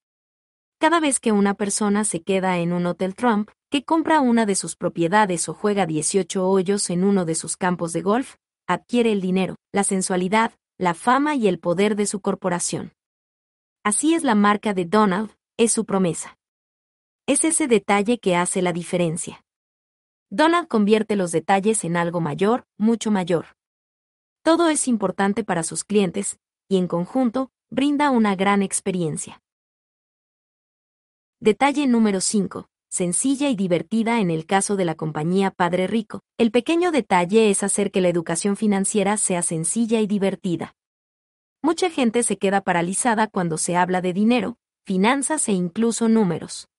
Cada 0.80 1.00
vez 1.00 1.20
que 1.20 1.32
una 1.32 1.54
persona 1.54 2.04
se 2.04 2.22
queda 2.22 2.58
en 2.58 2.72
un 2.72 2.86
Hotel 2.86 3.14
Trump, 3.14 3.50
que 3.70 3.84
compra 3.84 4.20
una 4.20 4.46
de 4.46 4.54
sus 4.54 4.76
propiedades 4.76 5.48
o 5.48 5.54
juega 5.54 5.86
18 5.86 6.48
hoyos 6.48 6.88
en 6.90 7.04
uno 7.04 7.24
de 7.24 7.34
sus 7.34 7.56
campos 7.56 7.92
de 7.92 8.00
golf, 8.00 8.36
adquiere 8.66 9.12
el 9.12 9.20
dinero, 9.20 9.56
la 9.72 9.84
sensualidad, 9.84 10.52
la 10.78 10.94
fama 10.94 11.34
y 11.34 11.48
el 11.48 11.58
poder 11.58 11.96
de 11.96 12.06
su 12.06 12.20
corporación. 12.20 12.92
Así 13.84 14.14
es 14.14 14.24
la 14.24 14.34
marca 14.34 14.72
de 14.72 14.86
Donald, 14.86 15.32
es 15.56 15.72
su 15.72 15.84
promesa. 15.84 16.38
Es 17.26 17.44
ese 17.44 17.68
detalle 17.68 18.18
que 18.18 18.36
hace 18.36 18.62
la 18.62 18.72
diferencia. 18.72 19.44
Donald 20.32 20.68
convierte 20.68 21.16
los 21.16 21.32
detalles 21.32 21.82
en 21.82 21.96
algo 21.96 22.20
mayor, 22.20 22.64
mucho 22.78 23.10
mayor. 23.10 23.46
Todo 24.42 24.68
es 24.68 24.86
importante 24.86 25.42
para 25.42 25.64
sus 25.64 25.82
clientes, 25.82 26.38
y 26.68 26.76
en 26.76 26.86
conjunto, 26.86 27.50
brinda 27.68 28.10
una 28.10 28.36
gran 28.36 28.62
experiencia. 28.62 29.42
Detalle 31.40 31.88
número 31.88 32.20
5. 32.20 32.68
Sencilla 32.88 33.48
y 33.48 33.56
divertida 33.56 34.20
en 34.20 34.30
el 34.30 34.46
caso 34.46 34.76
de 34.76 34.84
la 34.84 34.94
compañía 34.94 35.50
Padre 35.50 35.88
Rico. 35.88 36.20
El 36.38 36.52
pequeño 36.52 36.92
detalle 36.92 37.50
es 37.50 37.64
hacer 37.64 37.90
que 37.90 38.00
la 38.00 38.08
educación 38.08 38.56
financiera 38.56 39.16
sea 39.16 39.42
sencilla 39.42 40.00
y 40.00 40.06
divertida. 40.06 40.76
Mucha 41.60 41.90
gente 41.90 42.22
se 42.22 42.38
queda 42.38 42.60
paralizada 42.60 43.26
cuando 43.26 43.58
se 43.58 43.76
habla 43.76 44.00
de 44.00 44.12
dinero, 44.12 44.58
finanzas 44.84 45.48
e 45.48 45.52
incluso 45.52 46.08
números 46.08 46.69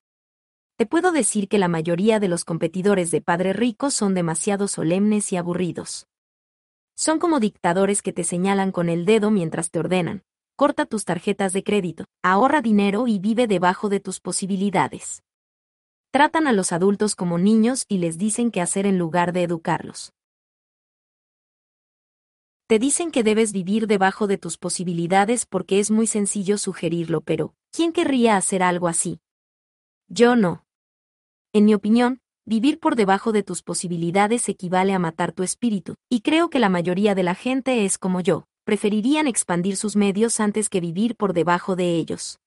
te 0.77 0.85
puedo 0.85 1.11
decir 1.11 1.47
que 1.47 1.59
la 1.59 1.67
mayoría 1.67 2.19
de 2.19 2.27
los 2.27 2.43
competidores 2.45 3.11
de 3.11 3.21
Padre 3.21 3.53
Rico 3.53 3.91
son 3.91 4.13
demasiado 4.13 4.67
solemnes 4.67 5.31
y 5.31 5.37
aburridos. 5.37 6.07
Son 6.95 7.19
como 7.19 7.39
dictadores 7.39 8.01
que 8.01 8.13
te 8.13 8.23
señalan 8.23 8.71
con 8.71 8.89
el 8.89 9.05
dedo 9.05 9.31
mientras 9.31 9.71
te 9.71 9.79
ordenan. 9.79 10.23
Corta 10.55 10.85
tus 10.85 11.05
tarjetas 11.05 11.53
de 11.53 11.63
crédito, 11.63 12.05
ahorra 12.21 12.61
dinero 12.61 13.07
y 13.07 13.19
vive 13.19 13.47
debajo 13.47 13.89
de 13.89 13.99
tus 13.99 14.19
posibilidades. 14.19 15.23
Tratan 16.11 16.45
a 16.45 16.51
los 16.51 16.71
adultos 16.71 17.15
como 17.15 17.37
niños 17.37 17.85
y 17.87 17.97
les 17.97 18.17
dicen 18.17 18.51
qué 18.51 18.61
hacer 18.61 18.85
en 18.85 18.97
lugar 18.97 19.33
de 19.33 19.43
educarlos. 19.43 20.11
Te 22.67 22.79
dicen 22.79 23.11
que 23.11 23.23
debes 23.23 23.51
vivir 23.51 23.87
debajo 23.87 24.27
de 24.27 24.37
tus 24.37 24.57
posibilidades 24.57 25.45
porque 25.45 25.79
es 25.79 25.89
muy 25.89 26.07
sencillo 26.07 26.57
sugerirlo, 26.57 27.21
pero 27.21 27.53
¿quién 27.71 27.91
querría 27.91 28.37
hacer 28.37 28.61
algo 28.61 28.87
así? 28.87 29.19
Yo 30.13 30.35
no. 30.35 30.65
En 31.53 31.63
mi 31.63 31.73
opinión, 31.73 32.19
vivir 32.45 32.81
por 32.81 32.97
debajo 32.97 33.31
de 33.31 33.43
tus 33.43 33.63
posibilidades 33.63 34.49
equivale 34.49 34.91
a 34.91 34.99
matar 34.99 35.31
tu 35.31 35.41
espíritu, 35.41 35.95
y 36.09 36.19
creo 36.19 36.49
que 36.49 36.59
la 36.59 36.67
mayoría 36.67 37.15
de 37.15 37.23
la 37.23 37.33
gente 37.33 37.85
es 37.85 37.97
como 37.97 38.19
yo, 38.19 38.43
preferirían 38.65 39.25
expandir 39.25 39.77
sus 39.77 39.95
medios 39.95 40.41
antes 40.41 40.67
que 40.67 40.81
vivir 40.81 41.15
por 41.15 41.31
debajo 41.31 41.77
de 41.77 41.95
ellos. 41.95 42.39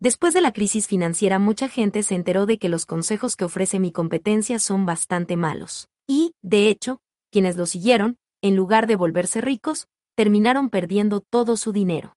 Después 0.00 0.34
de 0.34 0.40
la 0.40 0.52
crisis 0.52 0.88
financiera 0.88 1.38
mucha 1.38 1.68
gente 1.68 2.02
se 2.02 2.16
enteró 2.16 2.44
de 2.44 2.58
que 2.58 2.68
los 2.68 2.86
consejos 2.86 3.36
que 3.36 3.44
ofrece 3.44 3.78
mi 3.78 3.92
competencia 3.92 4.58
son 4.58 4.84
bastante 4.84 5.36
malos. 5.36 5.86
Y, 6.08 6.32
de 6.42 6.68
hecho, 6.68 6.98
quienes 7.30 7.56
lo 7.56 7.66
siguieron, 7.66 8.16
en 8.42 8.56
lugar 8.56 8.88
de 8.88 8.96
volverse 8.96 9.40
ricos, 9.40 9.86
terminaron 10.16 10.70
perdiendo 10.70 11.20
todo 11.20 11.56
su 11.56 11.70
dinero. 11.70 12.16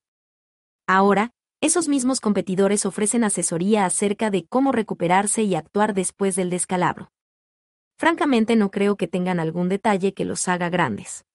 Ahora, 0.88 1.32
esos 1.62 1.90
mismos 1.90 2.22
competidores 2.22 2.86
ofrecen 2.86 3.26
asesoría 3.26 3.86
acerca 3.86 4.30
de 4.30 4.46
cómo 4.46 4.72
recuperarse 4.72 5.44
y 5.44 5.56
actuar 5.56 5.94
después 5.94 6.38
del 6.38 6.50
descalabro. 6.50 7.12
Francamente 7.98 8.56
no 8.56 8.72
creo 8.72 8.96
que 8.96 9.10
tengan 9.10 9.42
algún 9.42 9.68
detalle 9.68 10.14
que 10.14 10.24
los 10.24 10.48
haga 10.48 10.70
grandes. 10.70 11.26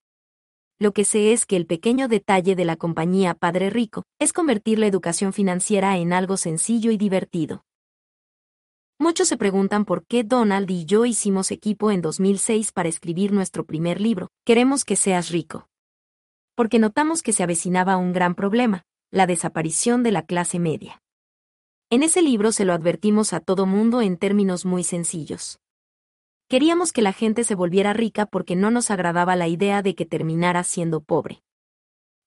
Lo 0.78 0.92
que 0.92 1.04
sé 1.04 1.32
es 1.32 1.44
que 1.44 1.56
el 1.56 1.66
pequeño 1.66 2.08
detalle 2.08 2.56
de 2.56 2.64
la 2.64 2.76
compañía 2.76 3.34
Padre 3.34 3.68
Rico 3.68 4.04
es 4.18 4.32
convertir 4.32 4.78
la 4.78 4.86
educación 4.86 5.34
financiera 5.34 5.98
en 5.98 6.14
algo 6.14 6.38
sencillo 6.38 6.90
y 6.90 6.96
divertido. 6.96 7.62
Muchos 8.98 9.28
se 9.28 9.36
preguntan 9.36 9.84
por 9.84 10.06
qué 10.06 10.24
Donald 10.24 10.70
y 10.70 10.86
yo 10.86 11.04
hicimos 11.04 11.50
equipo 11.50 11.90
en 11.90 12.00
2006 12.00 12.72
para 12.72 12.88
escribir 12.88 13.32
nuestro 13.32 13.66
primer 13.66 14.00
libro, 14.00 14.28
Queremos 14.46 14.86
que 14.86 14.96
seas 14.96 15.28
rico. 15.28 15.68
Porque 16.54 16.78
notamos 16.78 17.22
que 17.22 17.34
se 17.34 17.42
avecinaba 17.42 17.98
un 17.98 18.12
gran 18.12 18.34
problema, 18.34 18.84
la 19.14 19.28
desaparición 19.28 20.02
de 20.02 20.10
la 20.10 20.26
clase 20.26 20.58
media. 20.58 21.00
En 21.88 22.02
ese 22.02 22.20
libro 22.20 22.50
se 22.50 22.64
lo 22.64 22.72
advertimos 22.72 23.32
a 23.32 23.38
todo 23.38 23.64
mundo 23.64 24.02
en 24.02 24.16
términos 24.16 24.64
muy 24.64 24.82
sencillos. 24.82 25.60
Queríamos 26.48 26.92
que 26.92 27.00
la 27.00 27.12
gente 27.12 27.44
se 27.44 27.54
volviera 27.54 27.92
rica 27.92 28.26
porque 28.26 28.56
no 28.56 28.72
nos 28.72 28.90
agradaba 28.90 29.36
la 29.36 29.46
idea 29.46 29.82
de 29.82 29.94
que 29.94 30.04
terminara 30.04 30.64
siendo 30.64 31.00
pobre. 31.00 31.44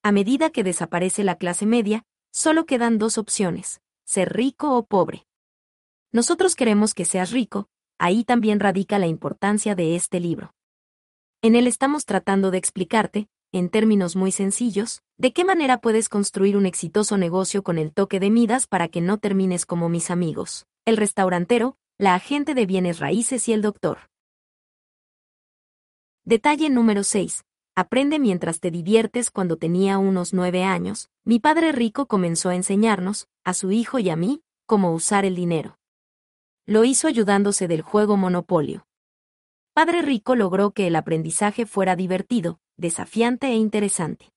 A 0.02 0.14
medida 0.14 0.50
que 0.50 0.64
desaparece 0.64 1.26
la 1.26 1.36
clase 1.36 1.66
media, 1.66 2.06
solo 2.32 2.66
quedan 2.66 3.00
dos 3.00 3.18
opciones, 3.18 3.82
ser 4.06 4.32
rico 4.32 4.78
o 4.78 4.86
pobre. 4.86 5.28
Nosotros 6.14 6.56
queremos 6.56 6.94
que 6.94 7.04
seas 7.04 7.32
rico, 7.32 7.68
ahí 8.00 8.24
también 8.24 8.62
radica 8.62 8.98
la 8.98 9.08
importancia 9.08 9.76
de 9.76 9.98
este 9.98 10.22
libro. 10.22 10.54
En 11.42 11.58
él 11.58 11.68
estamos 11.68 12.06
tratando 12.06 12.50
de 12.50 12.60
explicarte, 12.60 13.28
en 13.52 13.70
términos 13.70 14.16
muy 14.16 14.32
sencillos, 14.32 15.02
de 15.18 15.34
qué 15.34 15.46
manera 15.46 15.80
puedes 15.80 16.10
construir 16.10 16.58
un 16.58 16.66
exitoso 16.66 17.18
negocio 17.18 17.64
con 17.64 17.78
el 17.78 17.94
toque 17.94 18.20
de 18.20 18.30
Midas 18.30 18.68
para 18.68 18.88
que 18.88 19.02
no 19.02 19.18
termines 19.18 19.66
como 19.66 19.90
mis 19.90 20.12
amigos, 20.12 20.68
el 20.86 20.98
restaurantero, 20.98 21.78
la 21.98 22.16
agente 22.16 22.54
de 22.54 22.66
bienes 22.66 23.00
raíces 23.00 23.48
y 23.48 23.54
el 23.54 23.62
doctor. 23.62 24.10
Detalle 26.26 26.70
número 26.70 27.04
6. 27.04 27.44
Aprende 27.76 28.20
mientras 28.20 28.60
te 28.60 28.72
diviertes 28.72 29.32
cuando 29.32 29.58
tenía 29.58 29.98
unos 29.98 30.34
nueve 30.34 30.64
años, 30.64 31.10
mi 31.24 31.40
padre 31.40 31.72
rico 31.72 32.08
comenzó 32.08 32.50
a 32.50 32.56
enseñarnos, 32.56 33.28
a 33.44 33.54
su 33.54 33.72
hijo 33.72 34.00
y 34.00 34.10
a 34.10 34.16
mí, 34.16 34.42
cómo 34.66 34.94
usar 34.94 35.26
el 35.26 35.36
dinero. 35.36 35.78
Lo 36.66 36.84
hizo 36.84 37.08
ayudándose 37.08 37.68
del 37.70 37.82
juego 37.82 38.18
Monopolio. 38.18 38.86
Padre 39.74 40.02
Rico 40.02 40.36
logró 40.36 40.72
que 40.72 40.88
el 40.88 40.96
aprendizaje 40.96 41.66
fuera 41.66 41.96
divertido, 41.96 42.60
desafiante 42.78 43.48
e 43.48 43.56
interesante. 43.56 44.32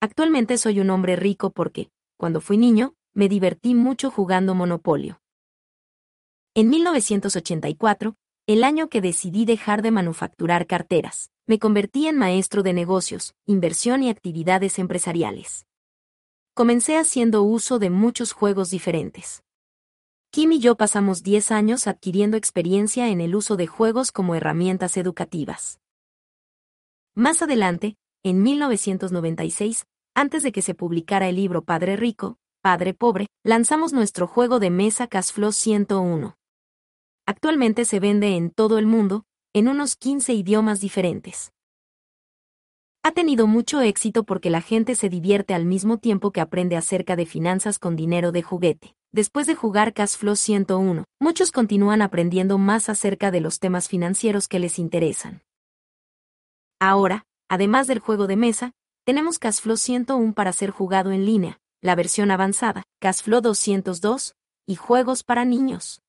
Actualmente 0.00 0.56
soy 0.58 0.80
un 0.80 0.90
hombre 0.90 1.16
rico 1.16 1.50
porque, 1.50 1.90
cuando 2.16 2.40
fui 2.40 2.56
niño, 2.56 2.94
me 3.14 3.28
divertí 3.28 3.74
mucho 3.74 4.10
jugando 4.10 4.54
Monopolio. 4.54 5.20
En 6.54 6.70
1984, 6.70 8.16
el 8.46 8.64
año 8.64 8.88
que 8.88 9.00
decidí 9.00 9.44
dejar 9.44 9.82
de 9.82 9.90
manufacturar 9.90 10.66
carteras, 10.66 11.30
me 11.46 11.58
convertí 11.58 12.06
en 12.06 12.16
maestro 12.16 12.62
de 12.62 12.72
negocios, 12.72 13.34
inversión 13.44 14.02
y 14.02 14.08
actividades 14.08 14.78
empresariales. 14.78 15.66
Comencé 16.54 16.96
haciendo 16.96 17.42
uso 17.42 17.78
de 17.78 17.90
muchos 17.90 18.32
juegos 18.32 18.70
diferentes. 18.70 19.42
Kim 20.30 20.52
y 20.52 20.58
yo 20.60 20.76
pasamos 20.76 21.22
10 21.22 21.50
años 21.52 21.86
adquiriendo 21.86 22.36
experiencia 22.36 23.08
en 23.08 23.20
el 23.20 23.34
uso 23.34 23.56
de 23.56 23.66
juegos 23.66 24.12
como 24.12 24.34
herramientas 24.34 24.96
educativas. 24.96 25.80
Más 27.14 27.42
adelante, 27.42 27.96
en 28.24 28.42
1996, 28.42 29.86
antes 30.14 30.42
de 30.42 30.52
que 30.52 30.62
se 30.62 30.74
publicara 30.74 31.28
el 31.28 31.36
libro 31.36 31.62
Padre 31.62 31.96
Rico, 31.96 32.38
Padre 32.60 32.94
Pobre, 32.94 33.28
lanzamos 33.44 33.92
nuestro 33.92 34.26
juego 34.26 34.58
de 34.58 34.70
mesa 34.70 35.06
Cashflow 35.06 35.52
101. 35.52 36.36
Actualmente 37.26 37.84
se 37.84 38.00
vende 38.00 38.36
en 38.36 38.50
todo 38.50 38.78
el 38.78 38.86
mundo, 38.86 39.24
en 39.54 39.68
unos 39.68 39.96
15 39.96 40.34
idiomas 40.34 40.80
diferentes. 40.80 41.52
Ha 43.04 43.12
tenido 43.12 43.46
mucho 43.46 43.80
éxito 43.80 44.24
porque 44.24 44.50
la 44.50 44.60
gente 44.60 44.94
se 44.94 45.08
divierte 45.08 45.54
al 45.54 45.64
mismo 45.64 45.98
tiempo 45.98 46.32
que 46.32 46.40
aprende 46.40 46.76
acerca 46.76 47.16
de 47.16 47.26
finanzas 47.26 47.78
con 47.78 47.96
dinero 47.96 48.32
de 48.32 48.42
juguete. 48.42 48.94
Después 49.12 49.46
de 49.46 49.54
jugar 49.54 49.94
Cashflow 49.94 50.36
101, 50.36 51.04
muchos 51.20 51.52
continúan 51.52 52.02
aprendiendo 52.02 52.58
más 52.58 52.88
acerca 52.88 53.30
de 53.30 53.40
los 53.40 53.60
temas 53.60 53.88
financieros 53.88 54.48
que 54.48 54.58
les 54.58 54.78
interesan. 54.78 55.42
Ahora, 56.80 57.24
además 57.48 57.86
del 57.86 57.98
juego 57.98 58.26
de 58.26 58.36
mesa, 58.36 58.72
tenemos 59.04 59.38
Cashflow 59.38 59.76
101 59.76 60.34
para 60.34 60.52
ser 60.52 60.70
jugado 60.70 61.12
en 61.12 61.24
línea, 61.24 61.60
la 61.80 61.94
versión 61.94 62.30
avanzada, 62.30 62.84
Cashflow 63.00 63.40
202, 63.40 64.34
y 64.66 64.76
juegos 64.76 65.24
para 65.24 65.44
niños. 65.44 66.02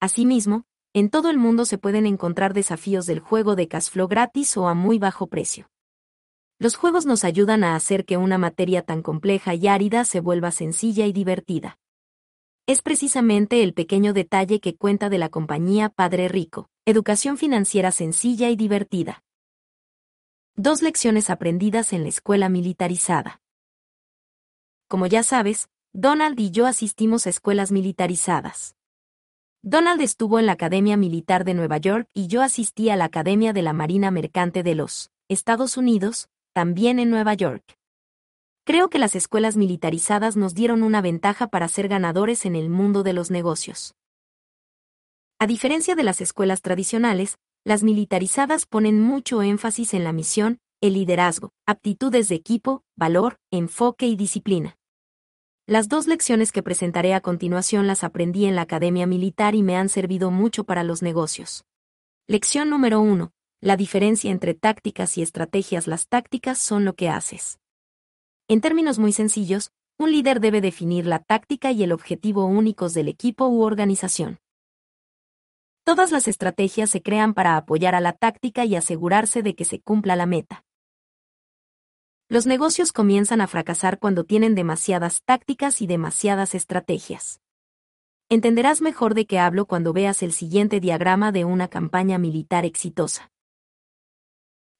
Asimismo, 0.00 0.64
en 0.94 1.10
todo 1.10 1.30
el 1.30 1.38
mundo 1.38 1.64
se 1.64 1.78
pueden 1.78 2.06
encontrar 2.06 2.54
desafíos 2.54 3.06
del 3.06 3.20
juego 3.20 3.56
de 3.56 3.68
Cashflow 3.68 4.08
gratis 4.08 4.56
o 4.56 4.68
a 4.68 4.74
muy 4.74 4.98
bajo 4.98 5.26
precio. 5.26 5.68
Los 6.58 6.74
juegos 6.76 7.06
nos 7.06 7.24
ayudan 7.24 7.62
a 7.62 7.76
hacer 7.76 8.04
que 8.04 8.16
una 8.16 8.38
materia 8.38 8.82
tan 8.82 9.02
compleja 9.02 9.54
y 9.54 9.68
árida 9.68 10.04
se 10.04 10.20
vuelva 10.20 10.50
sencilla 10.50 11.06
y 11.06 11.12
divertida 11.12 11.78
es 12.68 12.82
precisamente 12.82 13.62
el 13.62 13.72
pequeño 13.72 14.12
detalle 14.12 14.60
que 14.60 14.76
cuenta 14.76 15.08
de 15.08 15.16
la 15.16 15.30
compañía 15.30 15.88
Padre 15.88 16.28
Rico, 16.28 16.68
educación 16.84 17.38
financiera 17.38 17.90
sencilla 17.92 18.50
y 18.50 18.56
divertida. 18.56 19.22
Dos 20.60 20.82
lecciones 20.82 21.30
aprendidas 21.30 21.92
en 21.92 22.02
la 22.02 22.08
escuela 22.08 22.48
militarizada. 22.48 23.40
como 24.88 25.06
ya 25.06 25.22
sabes, 25.22 25.68
Donald 25.92 26.40
y 26.40 26.50
yo 26.50 26.66
asistimos 26.66 27.28
a 27.28 27.30
escuelas 27.30 27.70
militarizadas. 27.70 28.74
Donald 29.62 30.00
estuvo 30.00 30.40
en 30.40 30.46
la 30.46 30.52
Academia 30.54 30.96
Militar 30.96 31.44
de 31.44 31.54
Nueva 31.54 31.76
York 31.76 32.08
y 32.12 32.26
yo 32.26 32.42
asistí 32.42 32.90
a 32.90 32.96
la 32.96 33.04
Academia 33.04 33.52
de 33.52 33.62
la 33.62 33.72
Marina 33.72 34.10
Mercante 34.10 34.64
de 34.64 34.74
los 34.74 35.12
Estados 35.28 35.76
Unidos, 35.76 36.28
también 36.52 36.98
en 36.98 37.10
Nueva 37.10 37.34
York. 37.34 37.78
Creo 38.64 38.90
que 38.90 38.98
las 38.98 39.14
escuelas 39.14 39.56
militarizadas 39.56 40.36
nos 40.36 40.54
dieron 40.54 40.82
una 40.82 41.00
ventaja 41.00 41.46
para 41.46 41.68
ser 41.68 41.86
ganadores 41.86 42.44
en 42.46 42.56
el 42.56 42.68
mundo 42.68 43.04
de 43.04 43.12
los 43.12 43.30
negocios. 43.30 43.94
A 45.38 45.46
diferencia 45.46 45.94
de 45.94 46.02
las 46.02 46.20
escuelas 46.20 46.62
tradicionales, 46.62 47.38
las 47.68 47.82
militarizadas 47.82 48.64
ponen 48.64 48.98
mucho 48.98 49.42
énfasis 49.42 49.92
en 49.92 50.02
la 50.02 50.14
misión, 50.14 50.58
el 50.80 50.94
liderazgo, 50.94 51.52
aptitudes 51.66 52.30
de 52.30 52.34
equipo, 52.34 52.82
valor, 52.96 53.36
enfoque 53.50 54.06
y 54.06 54.16
disciplina. 54.16 54.78
Las 55.66 55.90
dos 55.90 56.06
lecciones 56.06 56.50
que 56.50 56.62
presentaré 56.62 57.12
a 57.12 57.20
continuación 57.20 57.86
las 57.86 58.04
aprendí 58.04 58.46
en 58.46 58.56
la 58.56 58.62
Academia 58.62 59.06
Militar 59.06 59.54
y 59.54 59.62
me 59.62 59.76
han 59.76 59.90
servido 59.90 60.30
mucho 60.30 60.64
para 60.64 60.82
los 60.82 61.02
negocios. 61.02 61.66
Lección 62.26 62.70
número 62.70 63.02
1. 63.02 63.32
La 63.60 63.76
diferencia 63.76 64.30
entre 64.30 64.54
tácticas 64.54 65.18
y 65.18 65.22
estrategias. 65.22 65.86
Las 65.86 66.08
tácticas 66.08 66.56
son 66.56 66.86
lo 66.86 66.94
que 66.94 67.10
haces. 67.10 67.58
En 68.48 68.62
términos 68.62 68.98
muy 68.98 69.12
sencillos, 69.12 69.72
un 69.98 70.10
líder 70.10 70.40
debe 70.40 70.62
definir 70.62 71.04
la 71.04 71.18
táctica 71.18 71.70
y 71.70 71.82
el 71.82 71.92
objetivo 71.92 72.46
únicos 72.46 72.94
del 72.94 73.08
equipo 73.08 73.46
u 73.46 73.60
organización. 73.60 74.38
Todas 75.88 76.12
las 76.12 76.28
estrategias 76.28 76.90
se 76.90 77.00
crean 77.00 77.32
para 77.32 77.56
apoyar 77.56 77.94
a 77.94 78.02
la 78.02 78.12
táctica 78.12 78.66
y 78.66 78.76
asegurarse 78.76 79.42
de 79.42 79.54
que 79.54 79.64
se 79.64 79.80
cumpla 79.80 80.16
la 80.16 80.26
meta. 80.26 80.66
Los 82.28 82.44
negocios 82.44 82.92
comienzan 82.92 83.40
a 83.40 83.46
fracasar 83.46 83.98
cuando 83.98 84.24
tienen 84.24 84.54
demasiadas 84.54 85.22
tácticas 85.24 85.80
y 85.80 85.86
demasiadas 85.86 86.54
estrategias. 86.54 87.40
Entenderás 88.28 88.82
mejor 88.82 89.14
de 89.14 89.24
qué 89.24 89.38
hablo 89.38 89.64
cuando 89.64 89.94
veas 89.94 90.22
el 90.22 90.32
siguiente 90.32 90.78
diagrama 90.78 91.32
de 91.32 91.46
una 91.46 91.68
campaña 91.68 92.18
militar 92.18 92.66
exitosa. 92.66 93.32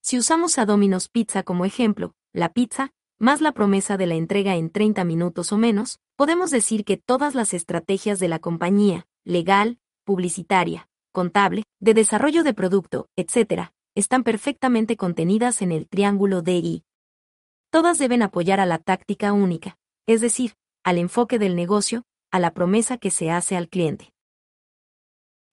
Si 0.03 0.19
usamos 0.19 0.59
a 0.59 0.67
Domino's 0.67 1.09
Pizza 1.09 1.43
como 1.43 1.65
ejemplo, 1.65 2.13
la 2.35 2.53
pizza, 2.53 2.93
más 3.19 3.41
la 3.41 3.53
promesa 3.53 3.97
de 3.97 4.09
la 4.09 4.15
entrega 4.17 4.57
en 4.57 4.69
30 4.69 5.05
minutos 5.05 5.53
o 5.53 5.57
menos, 5.57 6.01
podemos 6.17 6.51
decir 6.51 6.85
que 6.85 6.99
todas 6.99 7.35
las 7.35 7.55
estrategias 7.55 8.19
de 8.19 8.29
la 8.29 8.41
compañía, 8.41 9.07
legal, 9.25 9.79
publicitaria, 10.05 10.88
contable, 11.13 11.65
de 11.81 11.95
desarrollo 11.95 12.45
de 12.45 12.55
producto, 12.55 13.09
etc., 13.17 13.71
están 13.95 14.23
perfectamente 14.23 14.97
contenidas 14.97 15.63
en 15.63 15.73
el 15.73 15.89
triángulo 15.89 16.43
DI, 16.43 16.85
Todas 17.71 17.99
deben 17.99 18.23
apoyar 18.23 18.61
a 18.61 18.67
la 18.67 18.79
táctica 18.79 19.35
única, 19.35 19.77
es 20.07 20.23
decir, 20.23 20.55
al 20.85 20.97
enfoque 20.97 21.39
del 21.39 21.55
negocio, 21.55 22.05
a 22.31 22.39
la 22.39 22.55
promesa 22.55 22.97
que 22.97 23.11
se 23.11 23.31
hace 23.31 23.57
al 23.57 23.69
cliente. 23.69 24.13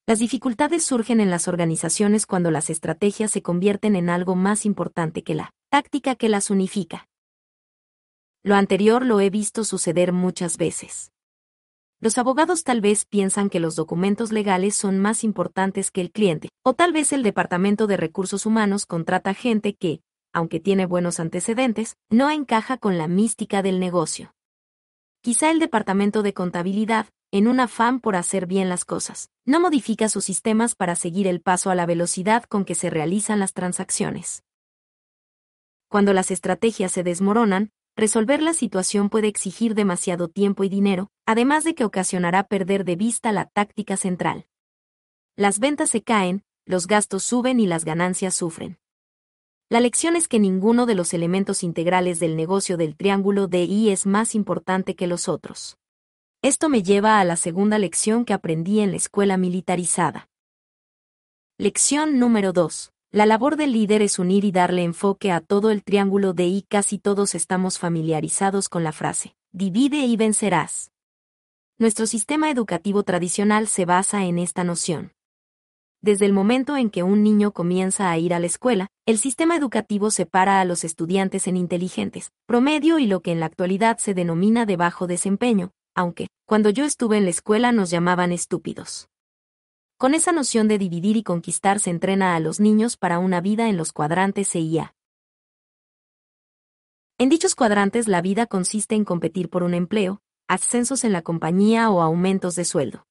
Las 0.08 0.20
dificultades 0.20 0.86
surgen 0.86 1.20
en 1.20 1.30
las 1.30 1.48
organizaciones 1.48 2.26
cuando 2.26 2.52
las 2.52 2.70
estrategias 2.70 3.32
se 3.32 3.42
convierten 3.42 3.96
en 3.96 4.10
algo 4.10 4.36
más 4.36 4.66
importante 4.66 5.24
que 5.24 5.36
la 5.36 5.52
táctica 5.70 6.16
que 6.16 6.30
las 6.30 6.50
unifica. 6.50 7.10
Lo 8.44 8.56
anterior 8.56 9.06
lo 9.06 9.20
he 9.20 9.30
visto 9.30 9.64
suceder 9.66 10.14
muchas 10.14 10.58
veces. 10.58 11.12
Los 12.02 12.18
abogados 12.18 12.64
tal 12.64 12.82
vez 12.82 13.06
piensan 13.06 13.50
que 13.50 13.60
los 13.60 13.76
documentos 13.76 14.32
legales 14.32 14.76
son 14.76 15.00
más 15.00 15.24
importantes 15.24 15.92
que 15.92 16.02
el 16.02 16.12
cliente, 16.12 16.50
o 16.64 16.74
tal 16.74 16.92
vez 16.92 17.14
el 17.14 17.24
Departamento 17.24 17.88
de 17.88 17.98
Recursos 17.98 18.46
Humanos 18.46 18.86
contrata 18.86 19.34
gente 19.34 19.76
que, 19.76 20.02
aunque 20.34 20.60
tiene 20.60 20.86
buenos 20.86 21.20
antecedentes, 21.20 21.96
no 22.10 22.30
encaja 22.30 22.78
con 22.78 22.98
la 22.98 23.08
mística 23.08 23.62
del 23.62 23.80
negocio. 23.80 24.36
Quizá 25.22 25.50
el 25.50 25.60
departamento 25.60 26.22
de 26.22 26.34
contabilidad, 26.34 27.08
en 27.32 27.48
un 27.48 27.60
afán 27.60 28.00
por 28.00 28.16
hacer 28.16 28.46
bien 28.46 28.70
las 28.70 28.86
cosas, 28.86 29.30
no 29.46 29.60
modifica 29.60 30.10
sus 30.10 30.26
sistemas 30.26 30.76
para 30.76 30.96
seguir 30.96 31.28
el 31.28 31.42
paso 31.42 31.70
a 31.70 31.76
la 31.76 31.86
velocidad 31.86 32.44
con 32.44 32.66
que 32.66 32.76
se 32.76 32.90
realizan 32.90 33.40
las 33.40 33.54
transacciones. 33.54 34.44
Cuando 35.88 36.14
las 36.14 36.30
estrategias 36.30 36.92
se 36.92 37.04
desmoronan, 37.04 37.72
resolver 37.96 38.42
la 38.42 38.54
situación 38.54 39.10
puede 39.10 39.28
exigir 39.28 39.76
demasiado 39.76 40.28
tiempo 40.28 40.64
y 40.64 40.70
dinero, 40.70 41.10
además 41.26 41.64
de 41.64 41.76
que 41.76 41.86
ocasionará 41.86 42.44
perder 42.44 42.86
de 42.86 42.96
vista 42.96 43.32
la 43.32 43.46
táctica 43.46 43.98
central. 43.98 44.48
Las 45.36 45.60
ventas 45.60 45.90
se 45.90 46.02
caen, 46.02 46.44
los 46.66 46.88
gastos 46.88 47.24
suben 47.24 47.60
y 47.60 47.68
las 47.68 47.86
ganancias 47.86 48.36
sufren. 48.36 48.80
La 49.70 49.80
lección 49.80 50.16
es 50.16 50.28
que 50.28 50.40
ninguno 50.40 50.86
de 50.86 50.96
los 50.96 51.14
elementos 51.14 51.64
integrales 51.64 52.20
del 52.20 52.36
negocio 52.36 52.78
del 52.78 52.96
triángulo 52.96 53.48
DI 53.48 53.90
es 53.90 54.06
más 54.06 54.36
importante 54.36 54.96
que 54.96 55.08
los 55.08 55.28
otros. 55.28 55.78
Esto 56.42 56.70
me 56.70 56.84
lleva 56.84 57.20
a 57.20 57.24
la 57.24 57.36
segunda 57.36 57.80
lección 57.80 58.26
que 58.26 58.34
aprendí 58.34 58.80
en 58.80 58.92
la 58.92 58.98
escuela 58.98 59.38
militarizada. 59.38 60.30
Lección 61.58 62.20
número 62.20 62.54
2. 62.54 62.95
La 63.12 63.26
labor 63.26 63.56
del 63.56 63.72
líder 63.72 64.02
es 64.02 64.20
unir 64.20 64.44
y 64.44 64.52
darle 64.52 64.84
enfoque 64.84 65.32
a 65.32 65.40
todo 65.40 65.72
el 65.72 65.84
triángulo 65.84 66.34
DI. 66.34 66.66
Casi 66.68 66.98
todos 66.98 67.34
estamos 67.36 67.80
familiarizados 67.80 68.68
con 68.68 68.84
la 68.84 68.92
frase, 68.92 69.36
divide 69.54 70.00
y 70.00 70.18
vencerás. 70.18 70.92
Nuestro 71.78 72.08
sistema 72.08 72.50
educativo 72.50 73.04
tradicional 73.04 73.68
se 73.68 73.86
basa 73.86 74.26
en 74.26 74.40
esta 74.40 74.64
noción. 74.64 75.12
Desde 76.02 76.26
el 76.26 76.34
momento 76.34 76.78
en 76.78 76.90
que 76.90 77.04
un 77.04 77.24
niño 77.24 77.52
comienza 77.52 78.12
a 78.12 78.18
ir 78.18 78.34
a 78.34 78.40
la 78.40 78.46
escuela, 78.46 78.88
el 79.06 79.18
sistema 79.18 79.56
educativo 79.56 80.12
separa 80.12 80.62
a 80.62 80.66
los 80.66 80.84
estudiantes 80.84 81.48
en 81.48 81.58
inteligentes, 81.58 82.32
promedio 82.46 83.00
y 83.00 83.08
lo 83.08 83.22
que 83.22 83.32
en 83.32 83.40
la 83.40 83.48
actualidad 83.48 83.98
se 83.98 84.14
denomina 84.14 84.66
de 84.66 84.78
bajo 84.78 85.08
desempeño, 85.08 85.72
aunque, 85.96 86.28
cuando 86.46 86.70
yo 86.70 86.86
estuve 86.86 87.18
en 87.18 87.24
la 87.24 87.32
escuela 87.32 87.72
nos 87.72 87.90
llamaban 87.90 88.32
estúpidos. 88.32 89.10
Con 89.98 90.14
esa 90.14 90.34
noción 90.34 90.68
de 90.68 90.78
dividir 90.78 91.16
y 91.16 91.24
conquistar 91.24 91.80
se 91.80 91.90
entrena 91.90 92.36
a 92.36 92.42
los 92.42 92.60
niños 92.60 92.98
para 92.98 93.18
una 93.18 93.40
vida 93.40 93.70
en 93.70 93.78
los 93.78 93.94
cuadrantes 93.94 94.50
C 94.50 94.60
y 94.60 94.80
A. 94.80 94.94
En 97.18 97.30
dichos 97.30 97.56
cuadrantes 97.56 98.10
la 98.10 98.22
vida 98.22 98.46
consiste 98.46 98.96
en 98.96 99.06
competir 99.06 99.50
por 99.50 99.64
un 99.64 99.74
empleo, 99.74 100.22
ascensos 100.50 101.06
en 101.06 101.14
la 101.14 101.22
compañía 101.22 101.90
o 101.90 102.02
aumentos 102.02 102.56
de 102.56 102.66
sueldo. 102.66 103.08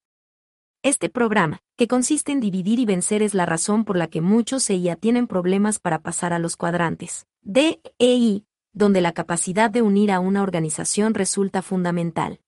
Este 0.83 1.09
programa, 1.09 1.63
que 1.79 1.89
consiste 1.89 2.33
en 2.33 2.41
dividir 2.41 2.79
y 2.79 2.85
vencer, 2.85 3.23
es 3.23 3.33
la 3.33 3.47
razón 3.47 3.87
por 3.87 3.97
la 3.97 4.09
que 4.09 4.21
muchos 4.21 4.69
EIA 4.69 4.97
tienen 4.97 5.27
problemas 5.27 5.79
para 5.79 6.03
pasar 6.03 6.35
a 6.35 6.39
los 6.39 6.55
cuadrantes 6.59 7.27
D 7.41 7.81
e 7.99 8.15
I, 8.15 8.47
donde 8.75 9.01
la 9.01 9.13
capacidad 9.13 9.71
de 9.71 9.81
unir 9.81 10.13
a 10.13 10.21
una 10.21 10.43
organización 10.43 11.15
resulta 11.15 11.63
fundamental. 11.63 12.43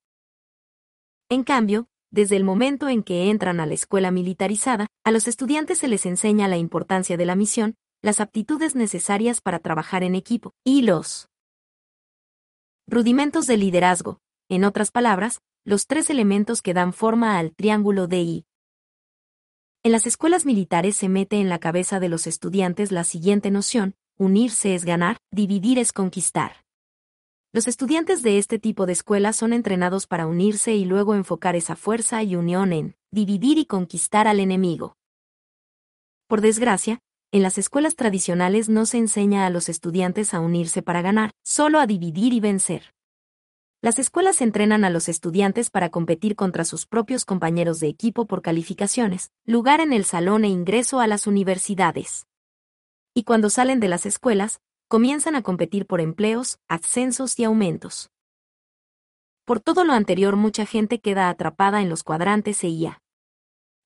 En 1.30 1.42
cambio, 1.42 1.88
desde 2.10 2.36
el 2.36 2.44
momento 2.44 2.88
en 2.88 3.02
que 3.02 3.30
entran 3.30 3.60
a 3.60 3.66
la 3.66 3.74
escuela 3.74 4.10
militarizada, 4.10 4.86
a 5.04 5.10
los 5.10 5.28
estudiantes 5.28 5.78
se 5.78 5.88
les 5.88 6.06
enseña 6.06 6.48
la 6.48 6.56
importancia 6.56 7.16
de 7.16 7.26
la 7.26 7.36
misión, 7.36 7.74
las 8.02 8.20
aptitudes 8.20 8.74
necesarias 8.74 9.40
para 9.40 9.58
trabajar 9.58 10.02
en 10.02 10.14
equipo, 10.14 10.52
y 10.64 10.82
los 10.82 11.28
rudimentos 12.86 13.46
de 13.46 13.56
liderazgo, 13.56 14.20
en 14.48 14.64
otras 14.64 14.90
palabras, 14.90 15.40
los 15.64 15.86
tres 15.86 16.10
elementos 16.10 16.62
que 16.62 16.74
dan 16.74 16.92
forma 16.92 17.38
al 17.38 17.54
triángulo 17.54 18.06
DI. 18.06 18.44
En 19.82 19.92
las 19.92 20.06
escuelas 20.06 20.46
militares 20.46 20.96
se 20.96 21.08
mete 21.08 21.40
en 21.40 21.48
la 21.48 21.58
cabeza 21.58 22.00
de 22.00 22.08
los 22.08 22.26
estudiantes 22.26 22.92
la 22.92 23.04
siguiente 23.04 23.50
noción, 23.50 23.94
unirse 24.16 24.74
es 24.74 24.84
ganar, 24.84 25.18
dividir 25.32 25.78
es 25.78 25.92
conquistar. 25.92 26.65
Los 27.52 27.68
estudiantes 27.68 28.22
de 28.22 28.38
este 28.38 28.58
tipo 28.58 28.86
de 28.86 28.92
escuelas 28.92 29.36
son 29.36 29.52
entrenados 29.52 30.06
para 30.06 30.26
unirse 30.26 30.74
y 30.74 30.84
luego 30.84 31.14
enfocar 31.14 31.56
esa 31.56 31.76
fuerza 31.76 32.22
y 32.22 32.36
unión 32.36 32.72
en 32.72 32.96
dividir 33.10 33.58
y 33.58 33.64
conquistar 33.66 34.28
al 34.28 34.40
enemigo. 34.40 34.96
Por 36.26 36.40
desgracia, 36.40 37.00
en 37.32 37.42
las 37.42 37.58
escuelas 37.58 37.96
tradicionales 37.96 38.68
no 38.68 38.84
se 38.84 38.98
enseña 38.98 39.46
a 39.46 39.50
los 39.50 39.68
estudiantes 39.68 40.34
a 40.34 40.40
unirse 40.40 40.82
para 40.82 41.02
ganar, 41.02 41.32
solo 41.42 41.78
a 41.80 41.86
dividir 41.86 42.32
y 42.32 42.40
vencer. 42.40 42.94
Las 43.82 43.98
escuelas 43.98 44.40
entrenan 44.40 44.84
a 44.84 44.90
los 44.90 45.08
estudiantes 45.08 45.70
para 45.70 45.90
competir 45.90 46.34
contra 46.34 46.64
sus 46.64 46.86
propios 46.86 47.24
compañeros 47.24 47.78
de 47.78 47.88
equipo 47.88 48.26
por 48.26 48.42
calificaciones, 48.42 49.30
lugar 49.44 49.80
en 49.80 49.92
el 49.92 50.04
salón 50.04 50.44
e 50.44 50.48
ingreso 50.48 50.98
a 50.98 51.06
las 51.06 51.26
universidades. 51.26 52.26
Y 53.14 53.24
cuando 53.24 53.48
salen 53.48 53.80
de 53.80 53.88
las 53.88 54.04
escuelas, 54.04 54.60
comienzan 54.88 55.34
a 55.34 55.42
competir 55.42 55.86
por 55.86 56.00
empleos, 56.00 56.58
ascensos 56.68 57.38
y 57.38 57.44
aumentos. 57.44 58.10
Por 59.44 59.60
todo 59.60 59.84
lo 59.84 59.92
anterior 59.92 60.36
mucha 60.36 60.66
gente 60.66 61.00
queda 61.00 61.28
atrapada 61.28 61.82
en 61.82 61.88
los 61.88 62.02
cuadrantes 62.02 62.62
EIA. 62.62 63.00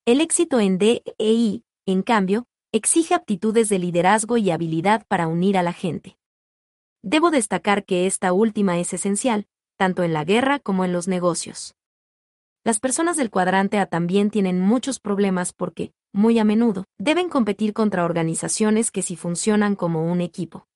El 0.06 0.20
éxito 0.20 0.60
en 0.60 0.78
D 0.78 1.02
e 1.18 1.32
I, 1.32 1.64
en 1.86 2.02
cambio, 2.02 2.46
exige 2.72 3.14
aptitudes 3.14 3.68
de 3.68 3.78
liderazgo 3.78 4.36
y 4.36 4.50
habilidad 4.50 5.04
para 5.08 5.26
unir 5.26 5.58
a 5.58 5.62
la 5.62 5.72
gente. 5.72 6.18
Debo 7.02 7.30
destacar 7.30 7.84
que 7.84 8.06
esta 8.06 8.32
última 8.32 8.78
es 8.78 8.92
esencial, 8.92 9.46
tanto 9.76 10.02
en 10.02 10.12
la 10.12 10.24
guerra 10.24 10.58
como 10.58 10.84
en 10.84 10.92
los 10.92 11.08
negocios. 11.08 11.74
Las 12.62 12.78
personas 12.78 13.16
del 13.16 13.30
cuadrante 13.30 13.78
A 13.78 13.86
también 13.86 14.30
tienen 14.30 14.60
muchos 14.60 15.00
problemas 15.00 15.54
porque, 15.54 15.92
muy 16.12 16.38
a 16.38 16.44
menudo, 16.44 16.84
deben 16.98 17.30
competir 17.30 17.72
contra 17.72 18.04
organizaciones 18.04 18.90
que 18.90 19.00
sí 19.00 19.16
funcionan 19.16 19.76
como 19.76 20.04
un 20.10 20.20
equipo. 20.20 20.66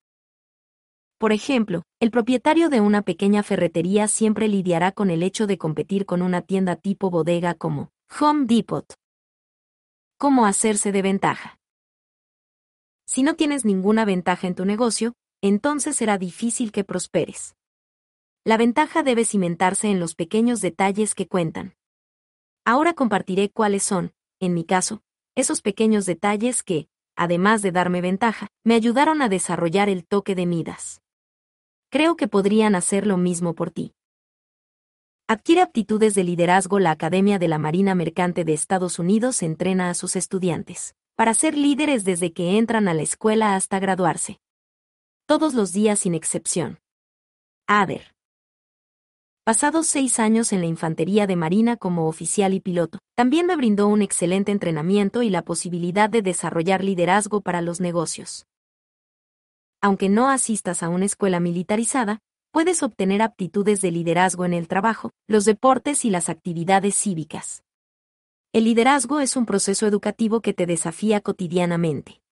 Por 1.24 1.32
ejemplo, 1.32 1.84
el 2.00 2.10
propietario 2.10 2.68
de 2.68 2.82
una 2.82 3.00
pequeña 3.00 3.42
ferretería 3.42 4.08
siempre 4.08 4.46
lidiará 4.46 4.92
con 4.92 5.08
el 5.08 5.22
hecho 5.22 5.46
de 5.46 5.56
competir 5.56 6.04
con 6.04 6.20
una 6.20 6.42
tienda 6.42 6.76
tipo 6.76 7.08
bodega 7.08 7.54
como 7.54 7.88
Home 8.20 8.44
Depot. 8.44 8.84
¿Cómo 10.18 10.44
hacerse 10.44 10.92
de 10.92 11.00
ventaja? 11.00 11.58
Si 13.06 13.22
no 13.22 13.36
tienes 13.36 13.64
ninguna 13.64 14.04
ventaja 14.04 14.46
en 14.46 14.54
tu 14.54 14.66
negocio, 14.66 15.14
entonces 15.40 15.96
será 15.96 16.18
difícil 16.18 16.72
que 16.72 16.84
prosperes. 16.84 17.56
La 18.44 18.58
ventaja 18.58 19.02
debe 19.02 19.24
cimentarse 19.24 19.90
en 19.90 20.00
los 20.00 20.14
pequeños 20.14 20.60
detalles 20.60 21.14
que 21.14 21.26
cuentan. 21.26 21.74
Ahora 22.66 22.92
compartiré 22.92 23.48
cuáles 23.48 23.82
son, 23.82 24.12
en 24.40 24.52
mi 24.52 24.66
caso, 24.66 25.00
esos 25.34 25.62
pequeños 25.62 26.04
detalles 26.04 26.62
que, 26.62 26.86
además 27.16 27.62
de 27.62 27.72
darme 27.72 28.02
ventaja, 28.02 28.48
me 28.62 28.74
ayudaron 28.74 29.22
a 29.22 29.30
desarrollar 29.30 29.88
el 29.88 30.04
toque 30.04 30.34
de 30.34 30.44
Midas. 30.44 31.00
Creo 31.94 32.16
que 32.16 32.26
podrían 32.26 32.74
hacer 32.74 33.06
lo 33.06 33.16
mismo 33.16 33.54
por 33.54 33.70
ti. 33.70 33.94
Adquiere 35.28 35.60
aptitudes 35.60 36.16
de 36.16 36.24
liderazgo. 36.24 36.80
La 36.80 36.90
Academia 36.90 37.38
de 37.38 37.46
la 37.46 37.58
Marina 37.58 37.94
Mercante 37.94 38.44
de 38.44 38.52
Estados 38.52 38.98
Unidos 38.98 39.44
entrena 39.44 39.90
a 39.90 39.94
sus 39.94 40.16
estudiantes 40.16 40.96
para 41.14 41.34
ser 41.34 41.56
líderes 41.56 42.02
desde 42.02 42.32
que 42.32 42.58
entran 42.58 42.88
a 42.88 42.94
la 42.94 43.02
escuela 43.02 43.54
hasta 43.54 43.78
graduarse. 43.78 44.40
Todos 45.26 45.54
los 45.54 45.72
días 45.72 46.00
sin 46.00 46.16
excepción. 46.16 46.80
Ader. 47.68 48.12
Pasados 49.44 49.86
seis 49.86 50.18
años 50.18 50.52
en 50.52 50.62
la 50.62 50.66
Infantería 50.66 51.28
de 51.28 51.36
Marina 51.36 51.76
como 51.76 52.08
oficial 52.08 52.54
y 52.54 52.60
piloto, 52.60 52.98
también 53.14 53.46
me 53.46 53.54
brindó 53.54 53.86
un 53.86 54.02
excelente 54.02 54.50
entrenamiento 54.50 55.22
y 55.22 55.30
la 55.30 55.42
posibilidad 55.42 56.10
de 56.10 56.22
desarrollar 56.22 56.82
liderazgo 56.82 57.40
para 57.40 57.62
los 57.62 57.80
negocios. 57.80 58.46
Aunque 59.84 60.08
no 60.08 60.30
asistas 60.30 60.82
a 60.82 60.88
una 60.88 61.04
escuela 61.04 61.40
militarizada, 61.40 62.20
puedes 62.52 62.82
obtener 62.82 63.20
aptitudes 63.20 63.82
de 63.82 63.90
liderazgo 63.90 64.46
en 64.46 64.54
el 64.54 64.66
trabajo, 64.66 65.10
los 65.28 65.44
deportes 65.44 66.06
y 66.06 66.10
las 66.10 66.30
actividades 66.30 66.94
cívicas. 66.94 67.64
El 68.54 68.64
liderazgo 68.64 69.20
es 69.20 69.36
un 69.36 69.44
proceso 69.44 69.86
educativo 69.86 70.40
que 70.40 70.54
te 70.54 70.64
desafía 70.64 71.20
cotidianamente. 71.20 72.22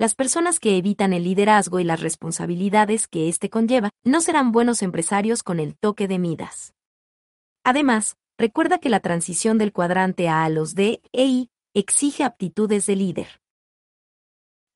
Las 0.00 0.16
personas 0.16 0.58
que 0.58 0.76
evitan 0.76 1.12
el 1.12 1.22
liderazgo 1.22 1.78
y 1.78 1.84
las 1.84 2.00
responsabilidades 2.00 3.06
que 3.06 3.28
éste 3.28 3.50
conlleva 3.50 3.90
no 4.02 4.20
serán 4.20 4.50
buenos 4.50 4.82
empresarios 4.82 5.44
con 5.44 5.60
el 5.60 5.76
toque 5.76 6.08
de 6.08 6.18
Midas. 6.18 6.74
Además, 7.62 8.16
recuerda 8.36 8.78
que 8.78 8.88
la 8.88 8.98
transición 8.98 9.58
del 9.58 9.72
cuadrante 9.72 10.28
A 10.28 10.42
a 10.42 10.48
los 10.48 10.74
D 10.74 11.00
e 11.12 11.24
I 11.24 11.50
exige 11.72 12.24
aptitudes 12.24 12.86
de 12.86 12.96
líder. 12.96 13.43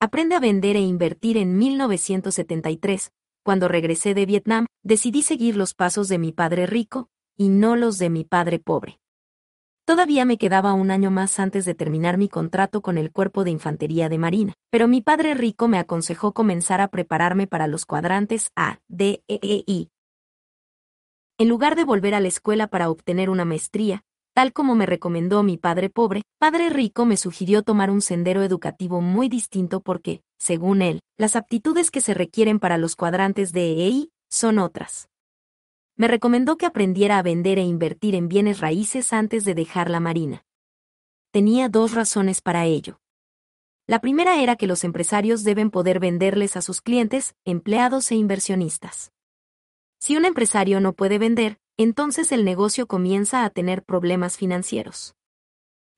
Aprende 0.01 0.37
a 0.37 0.39
vender 0.39 0.77
e 0.77 0.79
invertir 0.79 1.35
en 1.35 1.57
1973. 1.57 3.11
Cuando 3.43 3.67
regresé 3.67 4.13
de 4.13 4.25
Vietnam, 4.25 4.65
decidí 4.81 5.23
seguir 5.23 5.57
los 5.57 5.73
pasos 5.73 6.07
de 6.07 6.17
mi 6.17 6.31
padre 6.31 6.67
rico, 6.67 7.09
y 7.35 7.49
no 7.49 7.75
los 7.75 7.97
de 7.97 8.09
mi 8.09 8.23
padre 8.23 8.59
pobre. 8.59 9.01
Todavía 9.83 10.23
me 10.23 10.37
quedaba 10.37 10.71
un 10.71 10.89
año 10.89 11.11
más 11.11 11.37
antes 11.37 11.65
de 11.65 11.75
terminar 11.75 12.17
mi 12.17 12.29
contrato 12.29 12.81
con 12.81 12.97
el 12.97 13.11
Cuerpo 13.11 13.43
de 13.43 13.51
Infantería 13.51 14.07
de 14.07 14.17
Marina, 14.17 14.53
pero 14.69 14.87
mi 14.87 15.01
padre 15.01 15.33
rico 15.33 15.67
me 15.67 15.79
aconsejó 15.79 16.33
comenzar 16.33 16.79
a 16.79 16.87
prepararme 16.87 17.45
para 17.45 17.67
los 17.67 17.85
cuadrantes 17.85 18.51
A, 18.55 18.79
D, 18.87 19.21
E, 19.27 19.39
E, 19.41 19.63
I. 19.67 19.89
En 21.37 21.49
lugar 21.49 21.75
de 21.75 21.83
volver 21.83 22.15
a 22.15 22.21
la 22.21 22.29
escuela 22.29 22.67
para 22.67 22.89
obtener 22.89 23.29
una 23.29 23.43
maestría, 23.43 24.05
Tal 24.39 24.53
como 24.53 24.73
me 24.73 24.85
recomendó 24.85 25.43
mi 25.43 25.57
padre 25.57 25.89
pobre, 25.89 26.21
padre 26.37 26.69
rico 26.69 27.05
me 27.05 27.17
sugirió 27.17 27.61
tomar 27.61 27.91
un 27.91 27.99
sendero 27.99 28.41
educativo 28.41 29.01
muy 29.01 29.27
distinto 29.27 29.81
porque, 29.81 30.21
según 30.37 30.81
él, 30.81 31.01
las 31.17 31.35
aptitudes 31.35 31.91
que 31.91 31.99
se 31.99 32.13
requieren 32.13 32.57
para 32.57 32.77
los 32.77 32.95
cuadrantes 32.95 33.51
de 33.51 33.71
EI 33.71 34.13
son 34.29 34.59
otras. 34.59 35.09
Me 35.97 36.07
recomendó 36.07 36.55
que 36.55 36.65
aprendiera 36.65 37.17
a 37.17 37.21
vender 37.21 37.59
e 37.59 37.63
invertir 37.63 38.15
en 38.15 38.29
bienes 38.29 38.61
raíces 38.61 39.11
antes 39.11 39.43
de 39.43 39.55
dejar 39.55 39.89
la 39.89 39.99
marina. 39.99 40.45
Tenía 41.31 41.67
dos 41.67 41.93
razones 41.93 42.39
para 42.39 42.65
ello. 42.65 43.01
La 43.87 43.99
primera 43.99 44.41
era 44.41 44.55
que 44.55 44.67
los 44.67 44.85
empresarios 44.85 45.43
deben 45.43 45.69
poder 45.69 45.99
venderles 45.99 46.55
a 46.55 46.61
sus 46.61 46.79
clientes, 46.79 47.35
empleados 47.43 48.09
e 48.11 48.15
inversionistas. 48.15 49.11
Si 49.99 50.15
un 50.15 50.23
empresario 50.23 50.79
no 50.79 50.93
puede 50.93 51.19
vender, 51.19 51.59
entonces 51.79 52.33
el 52.33 52.43
negocio 52.43 52.87
comienza 52.87 53.45
a 53.45 53.49
tener 53.49 53.83
problemas 53.83 54.35
financieros. 54.35 55.15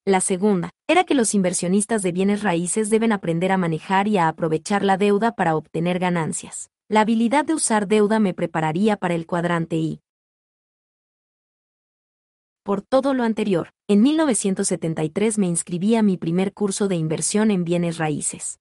La 0.06 0.22
segunda, 0.22 0.70
era 0.88 1.06
que 1.06 1.16
los 1.16 1.34
inversionistas 1.34 2.04
de 2.04 2.12
bienes 2.12 2.44
raíces 2.44 2.92
deben 2.92 3.12
aprender 3.12 3.52
a 3.52 3.58
manejar 3.58 4.08
y 4.08 4.20
a 4.20 4.28
aprovechar 4.28 4.84
la 4.84 4.98
deuda 4.98 5.32
para 5.32 5.56
obtener 5.56 5.98
ganancias. 5.98 6.70
La 6.88 7.02
habilidad 7.02 7.46
de 7.46 7.56
usar 7.56 7.88
deuda 7.88 8.20
me 8.20 8.36
prepararía 8.36 8.96
para 8.96 9.16
el 9.16 9.26
cuadrante 9.26 9.78
I. 9.78 10.02
Por 12.62 12.84
todo 12.84 13.16
lo 13.16 13.24
anterior, 13.24 13.72
en 13.88 14.04
1973 14.04 15.40
me 15.40 15.48
inscribí 15.48 15.96
a 15.96 16.04
mi 16.04 16.16
primer 16.16 16.54
curso 16.54 16.90
de 16.90 16.96
inversión 16.96 17.50
en 17.50 17.64
bienes 17.64 17.98
raíces. 17.98 18.60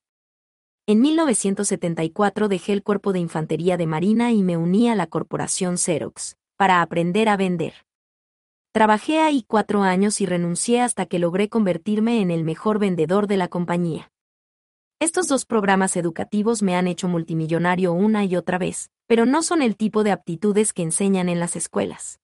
En 0.87 1.03
1974 1.03 2.49
dejé 2.49 2.73
el 2.73 2.83
cuerpo 2.83 3.13
de 3.13 3.19
infantería 3.19 3.77
de 3.77 3.87
Marina 3.87 4.33
y 4.33 4.43
me 4.43 4.57
uní 4.57 4.89
a 4.89 4.95
la 4.95 5.07
corporación 5.07 5.77
Xerox 5.77 6.40
para 6.61 6.83
aprender 6.83 7.31
a 7.31 7.39
vender. 7.39 7.73
Trabajé 8.73 9.19
ahí 9.19 9.45
cuatro 9.47 9.81
años 9.81 10.21
y 10.21 10.27
renuncié 10.27 10.83
hasta 10.83 11.07
que 11.07 11.19
logré 11.19 11.49
convertirme 11.49 12.21
en 12.21 12.31
el 12.31 12.45
mejor 12.45 12.79
vendedor 12.79 13.29
de 13.29 13.39
la 13.39 13.49
compañía. 13.49 14.13
Estos 14.99 15.27
dos 15.27 15.47
programas 15.47 15.97
educativos 15.97 16.63
me 16.63 16.77
han 16.77 16.87
hecho 16.87 17.09
multimillonario 17.09 17.95
una 17.95 18.27
y 18.27 18.37
otra 18.37 18.59
vez, 18.59 18.91
pero 19.07 19.25
no 19.25 19.43
son 19.43 19.63
el 19.63 19.75
tipo 19.75 20.05
de 20.05 20.11
aptitudes 20.11 20.75
que 20.75 20.83
enseñan 20.83 21.31
en 21.31 21.41
las 21.41 21.57
escuelas. 21.57 22.21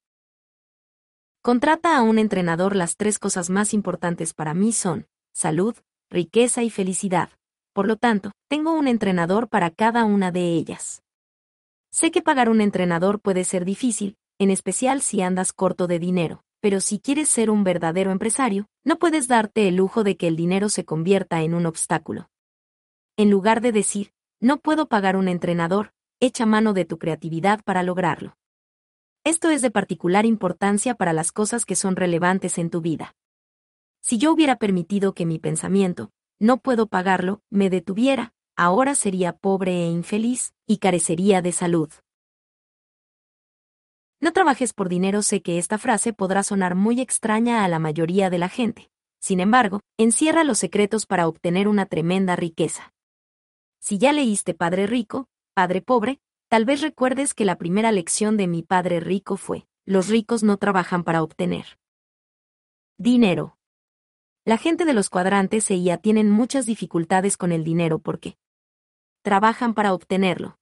Contrata 1.41 1.97
a 1.97 2.03
un 2.03 2.19
entrenador. 2.19 2.77
Las 2.77 2.99
tres 2.99 3.19
cosas 3.19 3.49
más 3.49 3.73
importantes 3.73 4.35
para 4.35 4.53
mí 4.53 4.75
son 4.75 5.07
salud, 5.33 5.77
riqueza 6.11 6.63
y 6.63 6.69
felicidad. 6.69 7.31
Por 7.73 7.87
lo 7.87 7.97
tanto, 7.97 8.33
tengo 8.49 8.75
un 8.75 8.87
entrenador 8.87 9.49
para 9.49 9.71
cada 9.71 10.05
una 10.05 10.31
de 10.31 10.53
ellas. 10.53 11.03
Sé 11.91 12.11
que 12.11 12.21
pagar 12.21 12.51
un 12.51 12.61
entrenador 12.61 13.19
puede 13.19 13.45
ser 13.45 13.65
difícil, 13.65 14.19
en 14.39 14.51
especial 14.51 15.01
si 15.01 15.23
andas 15.23 15.53
corto 15.53 15.87
de 15.87 15.99
dinero. 15.99 16.43
Pero 16.61 16.81
si 16.81 16.99
quieres 16.99 17.29
ser 17.29 17.51
un 17.51 17.65
verdadero 17.65 18.11
empresario, 18.11 18.67
no 18.83 18.99
puedes 18.99 19.29
darte 19.29 19.69
el 19.69 19.77
lujo 19.77 20.05
de 20.05 20.17
que 20.17 20.27
el 20.27 20.37
dinero 20.37 20.69
se 20.69 20.85
convierta 20.85 21.43
en 21.43 21.55
un 21.55 21.67
obstáculo. 21.67 22.29
En 23.17 23.31
lugar 23.31 23.61
de 23.61 23.73
decir, 23.73 24.13
no 24.41 24.59
puedo 24.59 24.89
pagar 24.89 25.17
un 25.17 25.29
entrenador, 25.29 25.93
echa 26.21 26.47
mano 26.47 26.73
de 26.73 26.85
tu 26.85 26.99
creatividad 26.99 27.63
para 27.63 27.83
lograrlo. 27.83 28.37
Esto 29.25 29.51
es 29.51 29.63
de 29.63 29.71
particular 29.71 30.25
importancia 30.25 30.95
para 30.95 31.13
las 31.13 31.33
cosas 31.33 31.65
que 31.65 31.75
son 31.75 31.97
relevantes 31.97 32.59
en 32.59 32.71
tu 32.71 32.81
vida. 32.81 33.15
Si 34.01 34.19
yo 34.19 34.33
hubiera 34.33 34.57
permitido 34.57 35.15
que 35.15 35.27
mi 35.27 35.39
pensamiento, 35.39 36.13
no 36.39 36.59
puedo 36.59 36.87
pagarlo, 36.87 37.43
me 37.51 37.71
detuviera, 37.71 38.35
ahora 38.57 38.95
sería 38.95 39.33
pobre 39.33 39.85
e 39.85 39.91
infeliz, 39.91 40.55
y 40.67 40.79
carecería 40.79 41.43
de 41.43 41.53
salud. 41.53 41.91
No 44.21 44.33
trabajes 44.33 44.73
por 44.73 44.89
dinero 44.89 45.23
sé 45.23 45.43
que 45.43 45.59
esta 45.59 45.79
frase 45.79 46.13
podrá 46.13 46.43
sonar 46.43 46.75
muy 46.75 47.01
extraña 47.01 47.65
a 47.65 47.69
la 47.69 47.79
mayoría 47.79 48.31
de 48.31 48.39
la 48.39 48.49
gente. 48.49 48.91
Sin 49.21 49.41
embargo, 49.41 49.81
encierra 49.99 50.45
los 50.45 50.59
secretos 50.59 51.07
para 51.07 51.29
obtener 51.29 51.69
una 51.69 51.87
tremenda 51.87 52.37
riqueza. 52.37 52.95
Si 53.79 53.99
ya 53.99 54.13
leíste 54.13 54.55
Padre 54.55 54.87
Rico, 54.87 55.29
Padre 55.55 55.83
Pobre, 55.83 56.21
tal 56.49 56.65
vez 56.65 56.81
recuerdes 56.81 57.35
que 57.35 57.45
la 57.45 57.59
primera 57.59 57.93
lección 57.93 58.37
de 58.37 58.47
mi 58.47 58.63
Padre 58.63 59.01
Rico 59.01 59.37
fue, 59.37 59.67
los 59.85 60.09
ricos 60.09 60.43
no 60.43 60.57
trabajan 60.57 61.05
para 61.05 61.23
obtener 61.23 61.79
dinero. 62.99 63.59
La 64.47 64.57
gente 64.57 64.85
de 64.85 64.95
los 64.95 65.11
cuadrantes 65.11 65.71
EIA 65.71 65.99
tienen 65.99 66.31
muchas 66.31 66.67
dificultades 66.67 67.37
con 67.37 67.53
el 67.53 67.65
dinero 67.65 67.99
porque 67.99 68.39
trabajan 69.23 69.75
para 69.75 69.93
obtenerlo. 69.93 70.59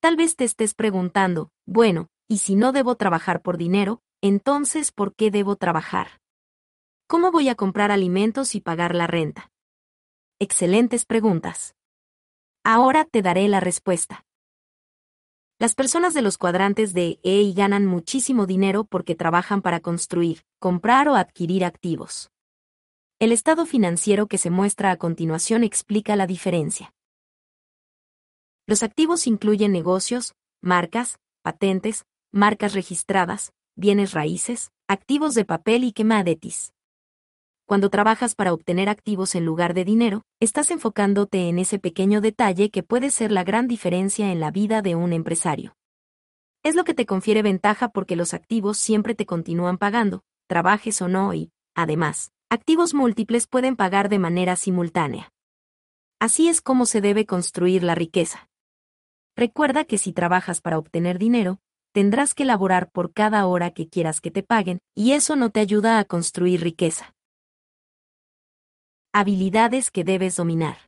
Tal 0.00 0.16
vez 0.16 0.36
te 0.36 0.44
estés 0.44 0.74
preguntando, 0.74 1.50
bueno, 1.66 2.08
y 2.32 2.38
si 2.38 2.56
no 2.56 2.72
debo 2.72 2.94
trabajar 2.94 3.42
por 3.42 3.58
dinero, 3.58 4.00
entonces 4.22 4.90
¿por 4.90 5.14
qué 5.14 5.30
debo 5.30 5.56
trabajar? 5.56 6.22
¿Cómo 7.06 7.30
voy 7.30 7.50
a 7.50 7.56
comprar 7.56 7.90
alimentos 7.90 8.54
y 8.54 8.62
pagar 8.62 8.94
la 8.94 9.06
renta? 9.06 9.52
Excelentes 10.38 11.04
preguntas. 11.04 11.74
Ahora 12.64 13.04
te 13.04 13.20
daré 13.20 13.48
la 13.48 13.60
respuesta. 13.60 14.24
Las 15.58 15.74
personas 15.74 16.14
de 16.14 16.22
los 16.22 16.38
cuadrantes 16.38 16.94
de 16.94 17.20
EI 17.22 17.52
ganan 17.52 17.84
muchísimo 17.84 18.46
dinero 18.46 18.84
porque 18.84 19.14
trabajan 19.14 19.60
para 19.60 19.80
construir, 19.80 20.40
comprar 20.58 21.10
o 21.10 21.16
adquirir 21.16 21.66
activos. 21.66 22.30
El 23.18 23.32
estado 23.32 23.66
financiero 23.66 24.26
que 24.26 24.38
se 24.38 24.48
muestra 24.48 24.90
a 24.90 24.96
continuación 24.96 25.64
explica 25.64 26.16
la 26.16 26.26
diferencia. 26.26 26.94
Los 28.66 28.82
activos 28.82 29.26
incluyen 29.26 29.70
negocios, 29.70 30.32
marcas, 30.62 31.18
patentes, 31.42 32.06
marcas 32.32 32.72
registradas, 32.72 33.52
bienes 33.76 34.12
raíces, 34.12 34.72
activos 34.88 35.34
de 35.34 35.44
papel 35.44 35.84
y 35.84 35.92
commodities. 35.92 36.72
Cuando 37.66 37.90
trabajas 37.90 38.34
para 38.34 38.54
obtener 38.54 38.88
activos 38.88 39.34
en 39.34 39.44
lugar 39.44 39.74
de 39.74 39.84
dinero, 39.84 40.22
estás 40.40 40.70
enfocándote 40.70 41.50
en 41.50 41.58
ese 41.58 41.78
pequeño 41.78 42.22
detalle 42.22 42.70
que 42.70 42.82
puede 42.82 43.10
ser 43.10 43.32
la 43.32 43.44
gran 43.44 43.68
diferencia 43.68 44.32
en 44.32 44.40
la 44.40 44.50
vida 44.50 44.80
de 44.80 44.94
un 44.94 45.12
empresario. 45.12 45.76
Es 46.62 46.74
lo 46.74 46.84
que 46.84 46.94
te 46.94 47.04
confiere 47.04 47.42
ventaja 47.42 47.90
porque 47.90 48.16
los 48.16 48.32
activos 48.32 48.78
siempre 48.78 49.14
te 49.14 49.26
continúan 49.26 49.76
pagando, 49.76 50.22
trabajes 50.46 51.02
o 51.02 51.08
no 51.08 51.34
y, 51.34 51.50
además, 51.74 52.32
activos 52.48 52.94
múltiples 52.94 53.46
pueden 53.46 53.76
pagar 53.76 54.08
de 54.08 54.18
manera 54.18 54.56
simultánea. 54.56 55.32
Así 56.18 56.48
es 56.48 56.62
como 56.62 56.86
se 56.86 57.02
debe 57.02 57.26
construir 57.26 57.82
la 57.82 57.94
riqueza. 57.94 58.48
Recuerda 59.36 59.84
que 59.84 59.98
si 59.98 60.12
trabajas 60.14 60.62
para 60.62 60.78
obtener 60.78 61.18
dinero, 61.18 61.58
tendrás 61.92 62.34
que 62.34 62.44
laborar 62.44 62.90
por 62.90 63.12
cada 63.12 63.46
hora 63.46 63.70
que 63.70 63.88
quieras 63.88 64.20
que 64.20 64.30
te 64.30 64.42
paguen, 64.42 64.80
y 64.94 65.12
eso 65.12 65.36
no 65.36 65.50
te 65.50 65.60
ayuda 65.60 65.98
a 65.98 66.04
construir 66.04 66.62
riqueza. 66.62 67.14
Habilidades 69.12 69.90
que 69.90 70.04
debes 70.04 70.36
dominar. 70.36 70.78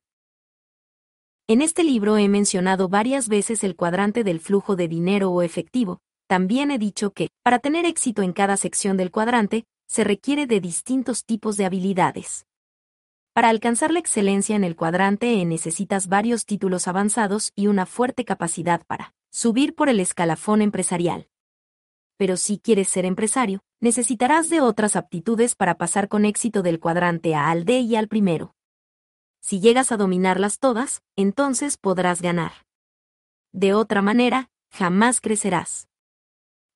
En 1.47 1.60
este 1.60 1.85
libro 1.85 2.17
he 2.17 2.26
mencionado 2.28 2.88
varias 2.88 3.28
veces 3.28 3.65
el 3.65 3.76
cuadrante 3.76 4.24
del 4.24 4.40
flujo 4.40 4.76
de 4.76 4.88
dinero 4.88 5.31
o 5.31 5.42
efectivo. 5.42 6.01
También 6.26 6.70
he 6.70 6.78
dicho 6.78 7.12
que, 7.12 7.28
para 7.42 7.58
tener 7.58 7.85
éxito 7.85 8.22
en 8.22 8.33
cada 8.33 8.56
sección 8.56 8.97
del 8.97 9.10
cuadrante, 9.10 9.65
se 9.87 10.04
requiere 10.04 10.47
de 10.47 10.60
distintos 10.60 11.26
tipos 11.26 11.58
de 11.58 11.67
habilidades. 11.67 12.47
Para 13.35 13.51
alcanzar 13.51 13.90
la 13.90 13.99
excelencia 13.99 14.56
en 14.56 14.65
el 14.65 14.74
cuadrante 14.74 15.44
necesitas 15.44 16.06
varios 16.08 16.47
títulos 16.47 16.88
avanzados 16.88 17.53
y 17.54 17.67
una 17.67 17.85
fuerte 17.85 18.24
capacidad 18.24 18.83
para 18.87 19.12
subir 19.34 19.74
por 19.74 19.88
el 19.88 19.99
escalafón 19.99 20.62
empresarial. 20.62 21.26
Pero 22.17 22.36
si 22.36 22.60
quieres 22.60 22.86
ser 22.86 23.04
empresario, 23.04 23.65
necesitarás 23.81 24.49
de 24.49 24.60
otras 24.60 24.94
aptitudes 24.94 25.56
para 25.56 25.76
pasar 25.76 26.06
con 26.06 26.24
éxito 26.24 26.62
del 26.62 26.78
cuadrante 26.78 27.34
A 27.34 27.50
al 27.50 27.65
D 27.65 27.81
y 27.81 27.97
al 27.97 28.06
primero. 28.06 28.54
Si 29.40 29.58
llegas 29.58 29.90
a 29.90 29.97
dominarlas 29.97 30.60
todas, 30.60 31.02
entonces 31.17 31.78
podrás 31.78 32.22
ganar. 32.22 32.52
De 33.50 33.74
otra 33.74 34.02
manera, 34.02 34.50
jamás 34.70 35.20
crecerás. 35.20 35.88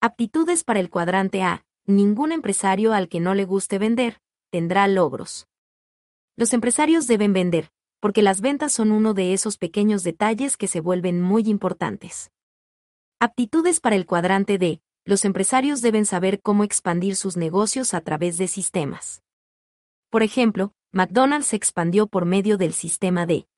Aptitudes 0.00 0.64
para 0.64 0.80
el 0.80 0.90
cuadrante 0.90 1.44
A. 1.44 1.64
Ningún 1.86 2.32
empresario 2.32 2.92
al 2.92 3.08
que 3.08 3.20
no 3.20 3.34
le 3.34 3.44
guste 3.44 3.78
vender, 3.78 4.20
tendrá 4.50 4.88
logros. 4.88 5.46
Los 6.34 6.52
empresarios 6.52 7.06
deben 7.06 7.32
vender, 7.32 7.70
porque 8.00 8.20
las 8.20 8.40
ventas 8.40 8.72
son 8.72 8.90
uno 8.90 9.14
de 9.14 9.32
esos 9.32 9.58
pequeños 9.58 10.02
detalles 10.02 10.56
que 10.56 10.66
se 10.66 10.80
vuelven 10.80 11.20
muy 11.20 11.44
importantes. 11.48 12.32
Aptitudes 13.20 13.80
para 13.80 13.96
el 13.96 14.06
cuadrante 14.06 14.58
D 14.58 14.80
los 15.04 15.24
empresarios 15.24 15.82
deben 15.82 16.06
saber 16.06 16.40
cómo 16.40 16.62
expandir 16.62 17.16
sus 17.16 17.36
negocios 17.36 17.92
a 17.94 18.00
través 18.00 18.38
de 18.38 18.46
sistemas. 18.46 19.24
Por 20.08 20.22
ejemplo, 20.22 20.72
McDonald's 20.92 21.48
se 21.48 21.56
expandió 21.56 22.06
por 22.06 22.26
medio 22.26 22.58
del 22.58 22.72
sistema 22.72 23.26
de 23.26 23.48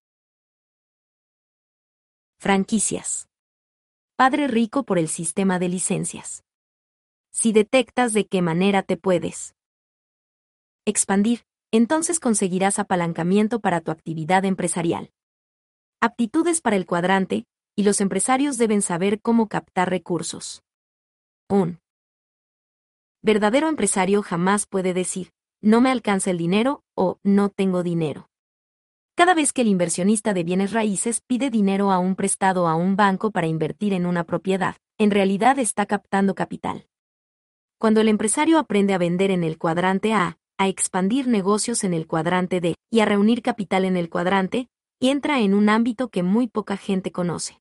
franquicias. 2.38 3.28
Padre 4.16 4.48
rico 4.48 4.84
por 4.84 4.98
el 4.98 5.08
sistema 5.08 5.58
de 5.58 5.68
licencias. 5.68 6.42
Si 7.30 7.52
detectas 7.52 8.14
de 8.14 8.26
qué 8.26 8.40
manera 8.40 8.82
te 8.82 8.96
puedes 8.96 9.54
expandir, 10.86 11.44
entonces 11.70 12.18
conseguirás 12.18 12.78
apalancamiento 12.78 13.60
para 13.60 13.82
tu 13.82 13.90
actividad 13.90 14.46
empresarial. 14.46 15.12
Aptitudes 16.00 16.62
para 16.62 16.76
el 16.76 16.86
cuadrante, 16.86 17.44
y 17.80 17.82
los 17.82 18.02
empresarios 18.02 18.58
deben 18.58 18.82
saber 18.82 19.22
cómo 19.22 19.48
captar 19.48 19.88
recursos. 19.88 20.62
Un 21.48 21.80
verdadero 23.22 23.70
empresario 23.70 24.20
jamás 24.20 24.66
puede 24.66 24.92
decir, 24.92 25.30
no 25.62 25.80
me 25.80 25.90
alcanza 25.90 26.30
el 26.30 26.36
dinero 26.36 26.84
o 26.94 27.18
no 27.22 27.48
tengo 27.48 27.82
dinero. 27.82 28.28
Cada 29.14 29.32
vez 29.32 29.54
que 29.54 29.62
el 29.62 29.68
inversionista 29.68 30.34
de 30.34 30.44
bienes 30.44 30.72
raíces 30.72 31.22
pide 31.22 31.48
dinero 31.48 31.90
a 31.90 31.98
un 31.98 32.16
prestado 32.16 32.68
a 32.68 32.74
un 32.74 32.96
banco 32.96 33.30
para 33.30 33.46
invertir 33.46 33.94
en 33.94 34.04
una 34.04 34.24
propiedad, 34.24 34.76
en 34.98 35.10
realidad 35.10 35.58
está 35.58 35.86
captando 35.86 36.34
capital. 36.34 36.86
Cuando 37.78 38.02
el 38.02 38.08
empresario 38.08 38.58
aprende 38.58 38.92
a 38.92 38.98
vender 38.98 39.30
en 39.30 39.42
el 39.42 39.56
cuadrante 39.56 40.12
A, 40.12 40.36
a 40.58 40.68
expandir 40.68 41.28
negocios 41.28 41.82
en 41.84 41.94
el 41.94 42.06
cuadrante 42.06 42.60
D 42.60 42.74
y 42.90 43.00
a 43.00 43.06
reunir 43.06 43.40
capital 43.40 43.86
en 43.86 43.96
el 43.96 44.10
cuadrante, 44.10 44.68
entra 45.00 45.40
en 45.40 45.54
un 45.54 45.70
ámbito 45.70 46.10
que 46.10 46.22
muy 46.22 46.46
poca 46.46 46.76
gente 46.76 47.10
conoce. 47.10 47.59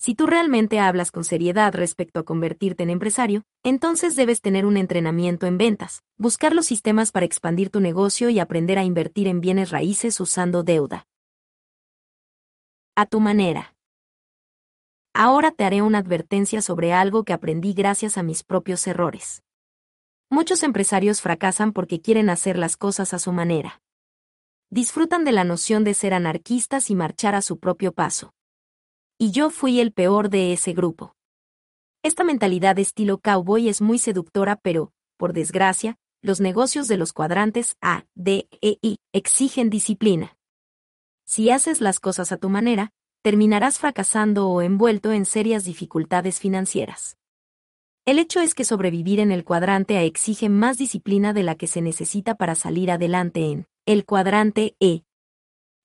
Si 0.00 0.14
tú 0.14 0.26
realmente 0.26 0.80
hablas 0.80 1.10
con 1.12 1.24
seriedad 1.24 1.74
respecto 1.74 2.20
a 2.20 2.24
convertirte 2.24 2.82
en 2.82 2.88
empresario, 2.88 3.44
entonces 3.62 4.16
debes 4.16 4.40
tener 4.40 4.64
un 4.64 4.78
entrenamiento 4.78 5.46
en 5.46 5.58
ventas, 5.58 6.04
buscar 6.16 6.54
los 6.54 6.64
sistemas 6.64 7.12
para 7.12 7.26
expandir 7.26 7.68
tu 7.68 7.80
negocio 7.80 8.30
y 8.30 8.38
aprender 8.38 8.78
a 8.78 8.84
invertir 8.84 9.28
en 9.28 9.42
bienes 9.42 9.68
raíces 9.68 10.18
usando 10.18 10.62
deuda. 10.62 11.06
A 12.96 13.04
tu 13.04 13.20
manera. 13.20 13.74
Ahora 15.12 15.50
te 15.50 15.64
haré 15.64 15.82
una 15.82 15.98
advertencia 15.98 16.62
sobre 16.62 16.94
algo 16.94 17.24
que 17.24 17.34
aprendí 17.34 17.74
gracias 17.74 18.16
a 18.16 18.22
mis 18.22 18.42
propios 18.42 18.86
errores. 18.86 19.42
Muchos 20.30 20.62
empresarios 20.62 21.20
fracasan 21.20 21.74
porque 21.74 22.00
quieren 22.00 22.30
hacer 22.30 22.56
las 22.56 22.78
cosas 22.78 23.12
a 23.12 23.18
su 23.18 23.32
manera. 23.32 23.82
Disfrutan 24.70 25.26
de 25.26 25.32
la 25.32 25.44
noción 25.44 25.84
de 25.84 25.92
ser 25.92 26.14
anarquistas 26.14 26.88
y 26.88 26.94
marchar 26.94 27.34
a 27.34 27.42
su 27.42 27.58
propio 27.58 27.92
paso 27.92 28.32
y 29.22 29.32
yo 29.32 29.50
fui 29.50 29.80
el 29.80 29.92
peor 29.92 30.30
de 30.30 30.54
ese 30.54 30.72
grupo. 30.72 31.14
Esta 32.02 32.24
mentalidad 32.24 32.74
de 32.74 32.80
estilo 32.80 33.18
cowboy 33.18 33.68
es 33.68 33.82
muy 33.82 33.98
seductora, 33.98 34.56
pero, 34.56 34.94
por 35.18 35.34
desgracia, 35.34 35.98
los 36.22 36.40
negocios 36.40 36.88
de 36.88 36.96
los 36.96 37.12
cuadrantes 37.12 37.76
A, 37.82 38.06
D, 38.14 38.48
E, 38.62 38.78
I 38.80 38.96
exigen 39.12 39.68
disciplina. 39.68 40.38
Si 41.26 41.50
haces 41.50 41.82
las 41.82 42.00
cosas 42.00 42.32
a 42.32 42.38
tu 42.38 42.48
manera, 42.48 42.92
terminarás 43.22 43.78
fracasando 43.78 44.48
o 44.48 44.62
envuelto 44.62 45.12
en 45.12 45.26
serias 45.26 45.64
dificultades 45.64 46.40
financieras. 46.40 47.18
El 48.06 48.18
hecho 48.18 48.40
es 48.40 48.54
que 48.54 48.64
sobrevivir 48.64 49.20
en 49.20 49.32
el 49.32 49.44
cuadrante 49.44 49.98
A 49.98 50.02
exige 50.02 50.48
más 50.48 50.78
disciplina 50.78 51.34
de 51.34 51.42
la 51.42 51.56
que 51.56 51.66
se 51.66 51.82
necesita 51.82 52.36
para 52.36 52.54
salir 52.54 52.90
adelante 52.90 53.50
en 53.50 53.66
el 53.84 54.06
cuadrante 54.06 54.76
E. 54.80 55.04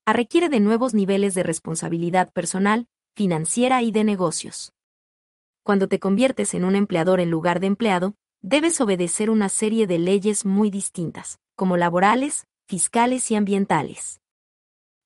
A 0.05 0.13
requiere 0.13 0.47
de 0.47 0.61
nuevos 0.61 0.93
niveles 0.93 1.33
de 1.33 1.43
responsabilidad 1.43 2.31
personal, 2.31 2.87
financiera 3.15 3.81
y 3.81 3.91
de 3.91 4.03
negocios. 4.03 4.73
Cuando 5.63 5.87
te 5.87 5.99
conviertes 5.99 6.53
en 6.53 6.65
un 6.65 6.75
empleador 6.75 7.19
en 7.19 7.31
lugar 7.31 7.59
de 7.59 7.67
empleado, 7.67 8.13
debes 8.41 8.79
obedecer 8.81 9.29
una 9.29 9.49
serie 9.49 9.87
de 9.87 9.97
leyes 9.97 10.45
muy 10.45 10.69
distintas, 10.69 11.39
como 11.55 11.77
laborales, 11.77 12.45
fiscales 12.67 13.31
y 13.31 13.35
ambientales. 13.35 14.21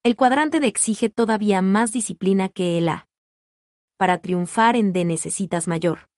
El 0.04 0.16
cuadrante 0.16 0.60
D 0.60 0.68
exige 0.68 1.10
todavía 1.10 1.62
más 1.62 1.92
disciplina 1.92 2.50
que 2.50 2.78
el 2.78 2.90
A. 2.90 3.08
Para 3.98 4.18
triunfar 4.20 4.76
en 4.76 4.92
D 4.92 5.06
necesitas 5.06 5.68
mayor. 5.68 6.10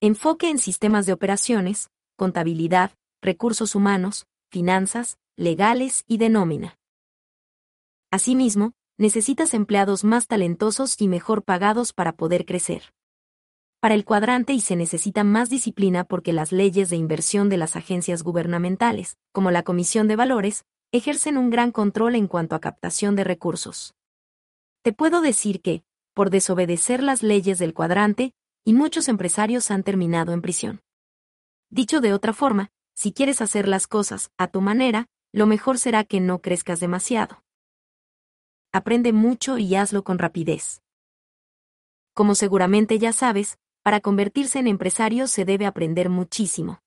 Enfoque 0.00 0.50
en 0.50 0.58
sistemas 0.58 1.06
de 1.06 1.14
operaciones, 1.14 1.90
contabilidad, 2.16 2.92
recursos 3.22 3.74
humanos, 3.74 4.26
finanzas, 4.50 5.18
legales 5.36 6.04
y 6.06 6.18
de 6.18 6.28
nómina. 6.28 6.78
Asimismo, 8.10 8.72
necesitas 8.98 9.52
empleados 9.52 10.04
más 10.04 10.26
talentosos 10.28 11.00
y 11.00 11.08
mejor 11.08 11.42
pagados 11.42 11.92
para 11.92 12.12
poder 12.12 12.46
crecer. 12.46 12.94
Para 13.80 13.94
el 13.94 14.04
cuadrante 14.04 14.52
y 14.52 14.60
se 14.60 14.76
necesita 14.76 15.22
más 15.24 15.50
disciplina 15.50 16.04
porque 16.04 16.32
las 16.32 16.52
leyes 16.52 16.88
de 16.88 16.96
inversión 16.96 17.48
de 17.48 17.56
las 17.56 17.76
agencias 17.76 18.22
gubernamentales, 18.22 19.18
como 19.32 19.50
la 19.50 19.64
Comisión 19.64 20.08
de 20.08 20.16
Valores, 20.16 20.64
ejercen 20.92 21.36
un 21.36 21.50
gran 21.50 21.72
control 21.72 22.14
en 22.14 22.26
cuanto 22.26 22.54
a 22.54 22.60
captación 22.60 23.16
de 23.16 23.24
recursos. 23.24 23.94
Te 24.82 24.92
puedo 24.92 25.20
decir 25.20 25.60
que, 25.60 25.82
por 26.14 26.30
desobedecer 26.30 27.02
las 27.02 27.22
leyes 27.22 27.58
del 27.58 27.74
cuadrante, 27.74 28.32
y 28.64 28.72
muchos 28.72 29.08
empresarios 29.08 29.70
han 29.70 29.82
terminado 29.82 30.32
en 30.32 30.42
prisión. 30.42 30.80
Dicho 31.70 32.00
de 32.00 32.14
otra 32.14 32.32
forma, 32.32 32.70
si 32.94 33.12
quieres 33.12 33.42
hacer 33.42 33.68
las 33.68 33.86
cosas 33.86 34.30
a 34.38 34.48
tu 34.48 34.60
manera, 34.60 35.06
lo 35.32 35.46
mejor 35.46 35.78
será 35.78 36.04
que 36.04 36.20
no 36.20 36.40
crezcas 36.40 36.80
demasiado 36.80 37.42
aprende 38.76 39.12
mucho 39.12 39.58
y 39.58 39.74
hazlo 39.74 40.04
con 40.04 40.18
rapidez. 40.18 40.82
Como 42.12 42.34
seguramente 42.34 42.98
ya 42.98 43.12
sabes, 43.12 43.58
para 43.82 44.00
convertirse 44.00 44.58
en 44.58 44.66
empresario 44.66 45.26
se 45.26 45.44
debe 45.44 45.66
aprender 45.66 46.08
muchísimo. 46.10 46.80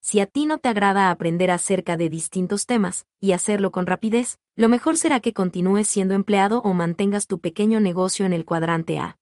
Si 0.00 0.20
a 0.20 0.26
ti 0.26 0.46
no 0.46 0.58
te 0.58 0.68
agrada 0.68 1.10
aprender 1.10 1.50
acerca 1.50 1.96
de 1.96 2.08
distintos 2.08 2.66
temas, 2.66 3.06
y 3.20 3.32
hacerlo 3.32 3.72
con 3.72 3.86
rapidez, 3.86 4.38
lo 4.54 4.68
mejor 4.68 4.96
será 4.96 5.20
que 5.20 5.32
continúes 5.32 5.88
siendo 5.88 6.14
empleado 6.14 6.60
o 6.62 6.72
mantengas 6.74 7.26
tu 7.26 7.40
pequeño 7.40 7.80
negocio 7.80 8.26
en 8.26 8.32
el 8.32 8.44
cuadrante 8.44 8.98
A. 8.98 9.18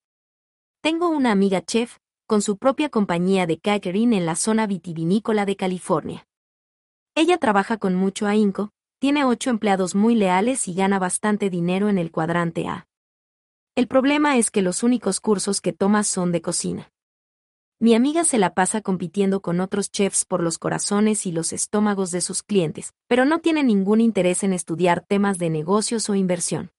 Tengo 0.81 1.08
una 1.08 1.33
amiga 1.33 1.62
chef, 1.62 1.99
con 2.26 2.42
su 2.42 2.56
propia 2.56 2.88
compañía 2.88 3.47
de 3.47 3.58
catering 3.58 4.12
en 4.12 4.26
la 4.26 4.35
zona 4.35 4.67
vitivinícola 4.67 5.47
de 5.47 5.56
California. 5.56 6.26
Ella 7.15 7.38
trabaja 7.38 7.78
con 7.78 7.94
mucho 7.94 8.26
ahínco, 8.26 8.72
tiene 8.98 9.24
ocho 9.24 9.50
empleados 9.50 9.94
muy 9.94 10.14
leales 10.14 10.68
y 10.68 10.74
gana 10.74 10.98
bastante 10.98 11.50
dinero 11.50 11.88
en 11.88 11.98
el 11.98 12.10
cuadrante 12.10 12.66
A. 12.66 12.86
El 13.74 13.88
problema 13.88 14.38
es 14.38 14.50
que 14.50 14.62
los 14.62 14.82
únicos 14.82 15.20
cursos 15.20 15.60
que 15.60 15.74
toma 15.74 16.02
son 16.02 16.32
de 16.32 16.40
cocina. 16.40 16.90
mi 17.78 17.94
amiga 17.94 18.24
se 18.24 18.38
la 18.38 18.54
pasa 18.54 18.80
compitiendo 18.80 19.42
con 19.42 19.60
otros 19.60 19.90
chefs 19.90 20.24
por 20.24 20.42
los 20.42 20.56
corazones 20.56 21.26
y 21.26 21.32
los 21.32 21.52
estómagos 21.52 22.10
de 22.10 22.22
sus 22.22 22.42
clientes, 22.42 22.94
pero 23.06 23.26
no 23.26 23.40
tiene 23.40 23.62
ningún 23.62 24.00
interés 24.00 24.42
en 24.44 24.54
estudiar 24.54 25.04
temas 25.06 25.36
de 25.36 25.50
negocios 25.50 26.08
o 26.08 26.14
inversión. 26.14 26.70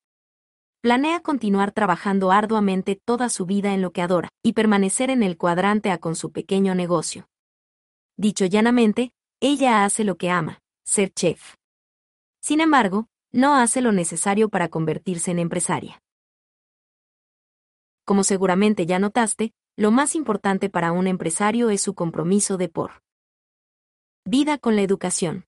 Planea 0.81 1.19
continuar 1.19 1.71
trabajando 1.71 2.31
arduamente 2.31 2.95
toda 2.95 3.29
su 3.29 3.45
vida 3.45 3.75
en 3.75 3.83
lo 3.83 3.91
que 3.91 4.01
adora 4.01 4.29
y 4.41 4.53
permanecer 4.53 5.11
en 5.11 5.21
el 5.21 5.37
cuadrante 5.37 5.91
A 5.91 5.99
con 5.99 6.15
su 6.15 6.31
pequeño 6.31 6.73
negocio. 6.73 7.27
Dicho 8.15 8.47
llanamente, 8.47 9.11
ella 9.39 9.85
hace 9.85 10.03
lo 10.03 10.17
que 10.17 10.31
ama, 10.31 10.61
ser 10.83 11.13
chef. 11.13 11.56
Sin 12.47 12.62
embargo, 12.62 13.10
no 13.33 13.56
hace 13.56 13.81
lo 13.81 13.92
necesario 13.92 14.47
para 14.47 14.69
convertirse 14.69 15.31
en 15.31 15.40
empresaria. 15.40 16.01
Como 18.06 18.24
seguramente 18.24 18.85
ya 18.85 18.99
notaste, 18.99 19.51
lo 19.76 19.92
más 19.92 20.15
importante 20.15 20.69
para 20.69 20.94
un 20.94 21.08
empresario 21.08 21.69
es 21.69 21.81
su 21.81 21.94
compromiso 21.94 22.56
de 22.56 22.69
por 22.69 23.03
vida 24.24 24.58
con 24.58 24.78
la 24.78 24.81
educación. 24.81 25.46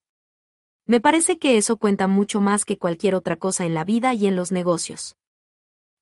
Me 0.86 1.00
parece 1.00 1.40
que 1.40 1.56
eso 1.56 1.78
cuenta 1.78 2.08
mucho 2.08 2.42
más 2.42 2.66
que 2.66 2.78
cualquier 2.78 3.16
otra 3.16 3.38
cosa 3.38 3.66
en 3.66 3.76
la 3.76 3.86
vida 3.86 4.14
y 4.14 4.28
en 4.28 4.36
los 4.36 4.52
negocios. 4.52 5.16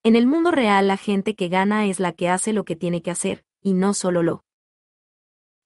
En 0.02 0.16
el 0.16 0.26
mundo 0.26 0.50
real 0.50 0.88
la 0.88 0.98
gente 0.98 1.36
que 1.36 1.48
gana 1.48 1.86
es 1.86 2.00
la 2.00 2.12
que 2.12 2.28
hace 2.28 2.54
lo 2.54 2.66
que 2.66 2.76
tiene 2.76 3.04
que 3.04 3.12
hacer, 3.12 3.46
y 3.62 3.74
no 3.74 3.94
solo 3.94 4.24
lo 4.24 4.44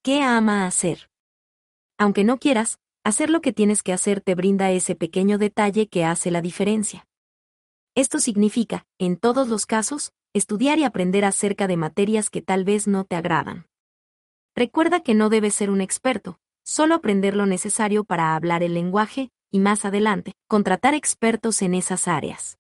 que 0.04 0.24
ama 0.24 0.68
hacer. 0.68 1.10
Aunque 1.98 2.26
no 2.26 2.38
quieras, 2.38 2.82
hacer 3.04 3.30
lo 3.30 3.42
que 3.42 3.54
tienes 3.54 3.84
que 3.84 3.94
hacer 3.94 4.22
te 4.22 4.36
brinda 4.36 4.72
ese 4.72 4.96
pequeño 4.96 5.38
detalle 5.38 5.88
que 5.88 6.06
hace 6.06 6.32
la 6.32 6.42
diferencia. 6.42 7.08
Esto 7.96 8.20
significa, 8.20 8.86
en 9.00 9.18
todos 9.18 9.48
los 9.48 9.66
casos, 9.66 10.14
estudiar 10.34 10.80
y 10.80 10.84
aprender 10.84 11.26
acerca 11.26 11.68
de 11.68 11.78
materias 11.78 12.30
que 12.30 12.42
tal 12.42 12.64
vez 12.64 12.88
no 12.88 13.04
te 13.04 13.16
agradan. 13.16 13.66
Recuerda 14.56 15.02
que 15.02 15.14
no 15.14 15.30
debes 15.30 15.56
ser 15.56 15.70
un 15.70 15.82
experto, 15.82 16.40
solo 16.64 16.96
aprender 16.96 17.36
lo 17.36 17.46
necesario 17.46 18.04
para 18.04 18.36
hablar 18.36 18.64
el 18.64 18.74
lenguaje, 18.74 19.32
y 19.50 19.60
más 19.60 19.84
adelante, 19.84 20.34
contratar 20.48 20.94
expertos 20.94 21.62
en 21.62 21.74
esas 21.74 22.08
áreas. 22.08 22.58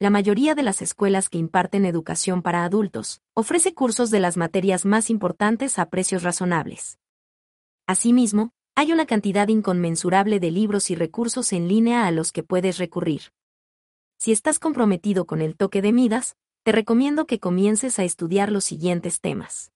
La 0.00 0.10
mayoría 0.10 0.54
de 0.54 0.62
las 0.62 0.82
escuelas 0.82 1.30
que 1.30 1.38
imparten 1.38 1.86
educación 1.86 2.42
para 2.42 2.64
adultos 2.64 3.22
ofrece 3.32 3.72
cursos 3.72 4.10
de 4.10 4.20
las 4.20 4.36
materias 4.36 4.84
más 4.84 5.08
importantes 5.08 5.78
a 5.78 5.88
precios 5.88 6.22
razonables. 6.22 6.98
Asimismo, 7.86 8.53
hay 8.76 8.92
una 8.92 9.06
cantidad 9.06 9.48
inconmensurable 9.48 10.40
de 10.40 10.50
libros 10.50 10.90
y 10.90 10.96
recursos 10.96 11.52
en 11.52 11.68
línea 11.68 12.06
a 12.06 12.10
los 12.10 12.32
que 12.32 12.42
puedes 12.42 12.78
recurrir. 12.78 13.32
Si 14.18 14.32
estás 14.32 14.58
comprometido 14.58 15.26
con 15.26 15.40
el 15.40 15.56
toque 15.56 15.80
de 15.82 15.92
Midas, 15.92 16.36
te 16.64 16.72
recomiendo 16.72 17.26
que 17.26 17.38
comiences 17.38 17.98
a 17.98 18.04
estudiar 18.04 18.50
los 18.50 18.64
siguientes 18.64 19.20
temas. 19.20 19.70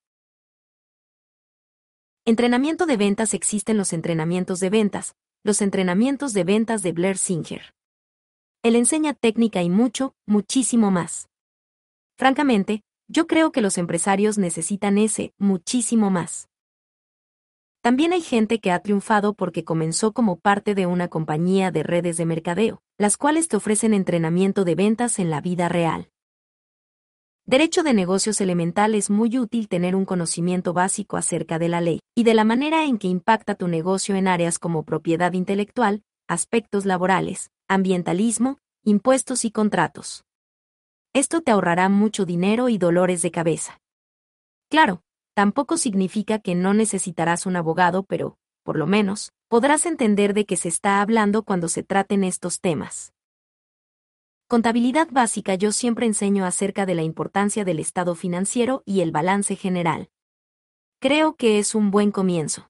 Entrenamiento 2.24 2.86
de 2.86 2.96
ventas 2.96 3.34
existen 3.34 3.76
los 3.76 3.92
entrenamientos 3.92 4.60
de 4.60 4.70
ventas, 4.70 5.14
los 5.44 5.62
entrenamientos 5.62 6.32
de 6.32 6.44
ventas 6.44 6.82
de 6.82 6.92
Blair 6.92 7.18
Singer. 7.18 7.74
Él 8.62 8.74
enseña 8.74 9.14
técnica 9.14 9.62
y 9.62 9.70
mucho, 9.70 10.14
muchísimo 10.26 10.90
más. 10.90 11.28
Francamente, 12.16 12.82
yo 13.06 13.26
creo 13.26 13.52
que 13.52 13.62
los 13.62 13.78
empresarios 13.78 14.36
necesitan 14.36 14.98
ese, 14.98 15.32
muchísimo 15.38 16.10
más. 16.10 16.48
También 17.80 18.12
hay 18.12 18.20
gente 18.20 18.58
que 18.58 18.72
ha 18.72 18.80
triunfado 18.80 19.34
porque 19.34 19.64
comenzó 19.64 20.12
como 20.12 20.38
parte 20.38 20.74
de 20.74 20.86
una 20.86 21.08
compañía 21.08 21.70
de 21.70 21.82
redes 21.84 22.16
de 22.16 22.26
mercadeo, 22.26 22.82
las 22.98 23.16
cuales 23.16 23.48
te 23.48 23.56
ofrecen 23.56 23.94
entrenamiento 23.94 24.64
de 24.64 24.74
ventas 24.74 25.18
en 25.18 25.30
la 25.30 25.40
vida 25.40 25.68
real. 25.68 26.10
Derecho 27.46 27.82
de 27.82 27.94
negocios 27.94 28.42
elemental 28.42 28.94
es 28.94 29.08
muy 29.08 29.38
útil 29.38 29.68
tener 29.68 29.96
un 29.96 30.04
conocimiento 30.04 30.74
básico 30.74 31.16
acerca 31.16 31.58
de 31.58 31.68
la 31.68 31.80
ley 31.80 32.00
y 32.14 32.24
de 32.24 32.34
la 32.34 32.44
manera 32.44 32.84
en 32.84 32.98
que 32.98 33.08
impacta 33.08 33.54
tu 33.54 33.68
negocio 33.68 34.16
en 34.16 34.28
áreas 34.28 34.58
como 34.58 34.82
propiedad 34.82 35.32
intelectual, 35.32 36.02
aspectos 36.28 36.84
laborales, 36.84 37.50
ambientalismo, 37.66 38.58
impuestos 38.84 39.46
y 39.46 39.50
contratos. 39.50 40.24
Esto 41.14 41.40
te 41.40 41.52
ahorrará 41.52 41.88
mucho 41.88 42.26
dinero 42.26 42.68
y 42.68 42.76
dolores 42.76 43.22
de 43.22 43.30
cabeza. 43.30 43.80
Claro, 44.68 45.00
tampoco 45.38 45.76
significa 45.76 46.40
que 46.40 46.56
no 46.56 46.74
necesitarás 46.74 47.46
un 47.46 47.54
abogado, 47.54 48.02
pero, 48.02 48.36
por 48.64 48.76
lo 48.76 48.88
menos, 48.88 49.30
podrás 49.46 49.86
entender 49.86 50.34
de 50.34 50.44
qué 50.46 50.56
se 50.56 50.66
está 50.66 51.00
hablando 51.00 51.44
cuando 51.44 51.68
se 51.68 51.84
traten 51.84 52.24
estos 52.24 52.60
temas. 52.60 53.12
Contabilidad 54.48 55.06
básica 55.12 55.54
yo 55.54 55.70
siempre 55.70 56.06
enseño 56.06 56.44
acerca 56.44 56.86
de 56.86 56.96
la 56.96 57.04
importancia 57.04 57.64
del 57.64 57.78
estado 57.78 58.16
financiero 58.16 58.82
y 58.84 59.00
el 59.00 59.12
balance 59.12 59.54
general. 59.54 60.10
Creo 60.98 61.36
que 61.36 61.60
es 61.60 61.76
un 61.76 61.92
buen 61.92 62.10
comienzo. 62.10 62.68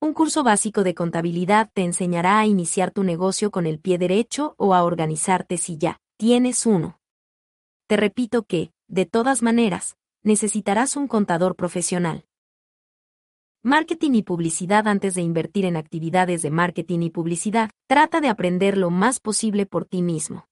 Un 0.00 0.12
curso 0.12 0.44
básico 0.44 0.84
de 0.84 0.94
contabilidad 0.94 1.68
te 1.74 1.82
enseñará 1.82 2.38
a 2.38 2.46
iniciar 2.46 2.92
tu 2.92 3.02
negocio 3.02 3.50
con 3.50 3.66
el 3.66 3.80
pie 3.80 3.98
derecho 3.98 4.54
o 4.56 4.72
a 4.72 4.84
organizarte 4.84 5.56
si 5.56 5.78
ya 5.78 5.98
tienes 6.16 6.64
uno. 6.64 7.00
Te 7.88 7.96
repito 7.96 8.44
que, 8.44 8.70
de 8.86 9.04
todas 9.04 9.42
maneras, 9.42 9.96
necesitarás 10.22 10.96
un 10.96 11.08
contador 11.08 11.56
profesional. 11.56 12.24
Marketing 13.64 14.12
y 14.12 14.22
publicidad 14.22 14.88
antes 14.88 15.14
de 15.14 15.22
invertir 15.22 15.64
en 15.64 15.76
actividades 15.76 16.42
de 16.42 16.50
marketing 16.50 17.00
y 17.02 17.10
publicidad, 17.10 17.70
trata 17.86 18.20
de 18.20 18.28
aprender 18.28 18.76
lo 18.76 18.90
más 18.90 19.20
posible 19.20 19.66
por 19.66 19.84
ti 19.84 20.02
mismo. 20.02 20.48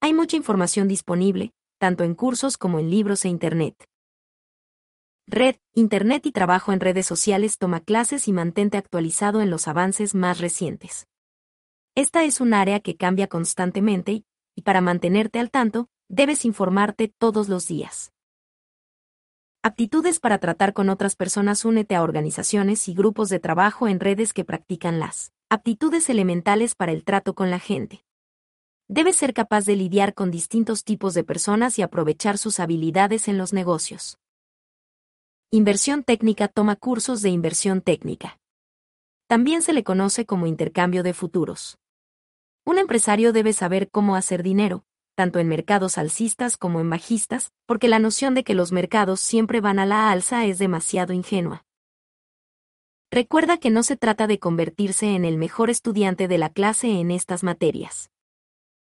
Hay 0.00 0.12
mucha 0.12 0.36
información 0.36 0.88
disponible, 0.88 1.52
tanto 1.78 2.04
en 2.04 2.14
cursos 2.14 2.58
como 2.58 2.78
en 2.78 2.90
libros 2.90 3.24
e 3.24 3.28
Internet. 3.28 3.86
Red, 5.28 5.56
Internet 5.72 6.26
y 6.26 6.32
trabajo 6.32 6.72
en 6.72 6.80
redes 6.80 7.06
sociales 7.06 7.58
toma 7.58 7.80
clases 7.80 8.28
y 8.28 8.32
mantente 8.32 8.76
actualizado 8.76 9.40
en 9.40 9.50
los 9.50 9.66
avances 9.66 10.14
más 10.14 10.40
recientes. 10.40 11.08
Esta 11.96 12.24
es 12.24 12.40
un 12.40 12.54
área 12.54 12.80
que 12.80 12.96
cambia 12.96 13.26
constantemente 13.26 14.24
y, 14.54 14.62
para 14.62 14.80
mantenerte 14.80 15.38
al 15.40 15.50
tanto, 15.50 15.88
debes 16.08 16.44
informarte 16.44 17.08
todos 17.08 17.48
los 17.48 17.66
días. 17.66 18.12
Aptitudes 19.68 20.20
para 20.20 20.38
tratar 20.38 20.74
con 20.74 20.88
otras 20.90 21.16
personas 21.16 21.64
Únete 21.64 21.96
a 21.96 22.04
organizaciones 22.04 22.86
y 22.86 22.94
grupos 22.94 23.28
de 23.28 23.40
trabajo 23.40 23.88
en 23.88 23.98
redes 23.98 24.32
que 24.32 24.44
practican 24.44 25.00
las 25.00 25.32
aptitudes 25.48 26.08
elementales 26.08 26.76
para 26.76 26.92
el 26.92 27.02
trato 27.02 27.34
con 27.34 27.50
la 27.50 27.58
gente. 27.58 28.04
Debes 28.86 29.16
ser 29.16 29.34
capaz 29.34 29.64
de 29.64 29.74
lidiar 29.74 30.14
con 30.14 30.30
distintos 30.30 30.84
tipos 30.84 31.14
de 31.14 31.24
personas 31.24 31.80
y 31.80 31.82
aprovechar 31.82 32.38
sus 32.38 32.60
habilidades 32.60 33.26
en 33.26 33.38
los 33.38 33.52
negocios. 33.52 34.20
Inversión 35.50 36.04
técnica 36.04 36.46
toma 36.46 36.76
cursos 36.76 37.20
de 37.20 37.30
inversión 37.30 37.80
técnica. 37.80 38.38
También 39.26 39.62
se 39.62 39.72
le 39.72 39.82
conoce 39.82 40.26
como 40.26 40.46
intercambio 40.46 41.02
de 41.02 41.12
futuros. 41.12 41.76
Un 42.64 42.78
empresario 42.78 43.32
debe 43.32 43.52
saber 43.52 43.90
cómo 43.90 44.14
hacer 44.14 44.44
dinero, 44.44 44.84
tanto 45.16 45.40
en 45.40 45.48
mercados 45.48 45.98
alcistas 45.98 46.56
como 46.56 46.78
en 46.78 46.88
bajistas, 46.88 47.50
porque 47.66 47.88
la 47.88 47.98
noción 47.98 48.34
de 48.34 48.44
que 48.44 48.54
los 48.54 48.70
mercados 48.70 49.18
siempre 49.18 49.60
van 49.60 49.80
a 49.80 49.86
la 49.86 50.12
alza 50.12 50.44
es 50.44 50.58
demasiado 50.58 51.12
ingenua. 51.12 51.64
Recuerda 53.10 53.56
que 53.56 53.70
no 53.70 53.82
se 53.82 53.96
trata 53.96 54.26
de 54.26 54.38
convertirse 54.38 55.14
en 55.14 55.24
el 55.24 55.38
mejor 55.38 55.70
estudiante 55.70 56.28
de 56.28 56.38
la 56.38 56.50
clase 56.50 57.00
en 57.00 57.10
estas 57.10 57.42
materias. 57.42 58.10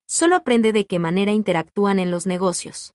Solo 0.07 0.35
aprende 0.35 0.73
de 0.73 0.85
qué 0.85 0.99
manera 0.99 1.31
interactúan 1.31 1.99
en 1.99 2.11
los 2.11 2.25
negocios. 2.25 2.93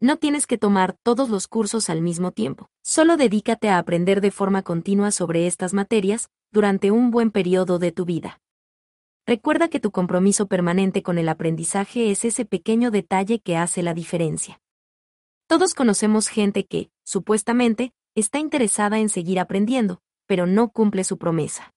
No 0.00 0.16
tienes 0.16 0.48
que 0.48 0.58
tomar 0.58 0.96
todos 1.04 1.30
los 1.30 1.46
cursos 1.46 1.88
al 1.88 2.02
mismo 2.02 2.32
tiempo. 2.32 2.68
Solo 2.82 3.16
dedícate 3.16 3.68
a 3.68 3.78
aprender 3.78 4.20
de 4.20 4.32
forma 4.32 4.62
continua 4.62 5.12
sobre 5.12 5.46
estas 5.46 5.74
materias 5.74 6.28
durante 6.50 6.90
un 6.90 7.12
buen 7.12 7.30
periodo 7.30 7.78
de 7.78 7.92
tu 7.92 8.04
vida. 8.04 8.41
Recuerda 9.24 9.68
que 9.68 9.78
tu 9.78 9.92
compromiso 9.92 10.48
permanente 10.48 11.02
con 11.04 11.16
el 11.16 11.28
aprendizaje 11.28 12.10
es 12.10 12.24
ese 12.24 12.44
pequeño 12.44 12.90
detalle 12.90 13.38
que 13.38 13.56
hace 13.56 13.82
la 13.82 13.94
diferencia. 13.94 14.60
Todos 15.46 15.74
conocemos 15.74 16.28
gente 16.28 16.66
que, 16.66 16.90
supuestamente, 17.04 17.92
está 18.16 18.40
interesada 18.40 18.98
en 18.98 19.08
seguir 19.08 19.38
aprendiendo, 19.38 20.00
pero 20.26 20.46
no 20.46 20.70
cumple 20.70 21.04
su 21.04 21.18
promesa. 21.18 21.72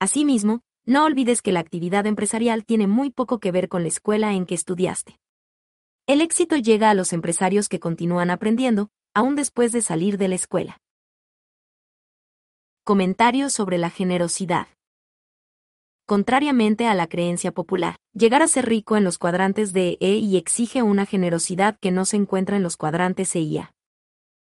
Asimismo, 0.00 0.60
no 0.84 1.04
olvides 1.04 1.40
que 1.40 1.52
la 1.52 1.60
actividad 1.60 2.06
empresarial 2.06 2.64
tiene 2.64 2.86
muy 2.86 3.10
poco 3.10 3.38
que 3.38 3.52
ver 3.52 3.68
con 3.68 3.82
la 3.82 3.88
escuela 3.88 4.34
en 4.34 4.44
que 4.44 4.54
estudiaste. 4.54 5.18
El 6.06 6.20
éxito 6.20 6.56
llega 6.56 6.90
a 6.90 6.94
los 6.94 7.12
empresarios 7.12 7.68
que 7.68 7.80
continúan 7.80 8.30
aprendiendo, 8.30 8.90
aún 9.14 9.34
después 9.34 9.72
de 9.72 9.80
salir 9.80 10.18
de 10.18 10.28
la 10.28 10.34
escuela. 10.34 10.78
Comentarios 12.84 13.52
sobre 13.52 13.78
la 13.78 13.90
generosidad. 13.90 14.66
Contrariamente 16.10 16.88
a 16.88 16.94
la 16.94 17.06
creencia 17.06 17.52
popular, 17.52 17.94
llegar 18.14 18.42
a 18.42 18.48
ser 18.48 18.66
rico 18.66 18.96
en 18.96 19.04
los 19.04 19.16
cuadrantes 19.16 19.72
de 19.72 19.96
E 20.00 20.16
y 20.16 20.38
exige 20.38 20.82
una 20.82 21.06
generosidad 21.06 21.78
que 21.78 21.92
no 21.92 22.04
se 22.04 22.16
encuentra 22.16 22.56
en 22.56 22.64
los 22.64 22.76
cuadrantes 22.76 23.36
E 23.36 23.42
y 23.42 23.58
A. 23.58 23.72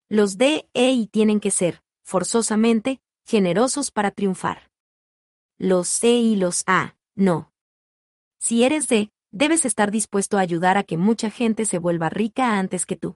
Los 0.10 0.38
D, 0.38 0.68
E 0.74 0.92
y 0.92 1.08
tienen 1.08 1.40
que 1.40 1.52
ser, 1.52 1.82
forzosamente, 2.04 3.00
generosos 3.26 3.90
para 3.92 4.12
triunfar 4.12 4.70
los 5.58 5.88
C 5.88 6.10
y 6.10 6.36
los 6.36 6.66
A, 6.68 6.98
no. 7.16 7.54
Si 8.38 8.66
eres 8.66 8.90
D, 8.90 9.14
debes 9.32 9.64
estar 9.64 9.92
dispuesto 9.92 10.38
a 10.38 10.42
ayudar 10.42 10.78
a 10.78 10.84
que 10.84 10.98
mucha 10.98 11.30
gente 11.30 11.64
se 11.64 11.80
vuelva 11.80 12.10
rica 12.10 12.60
antes 12.60 12.86
que 12.86 12.98
tú. 12.98 13.16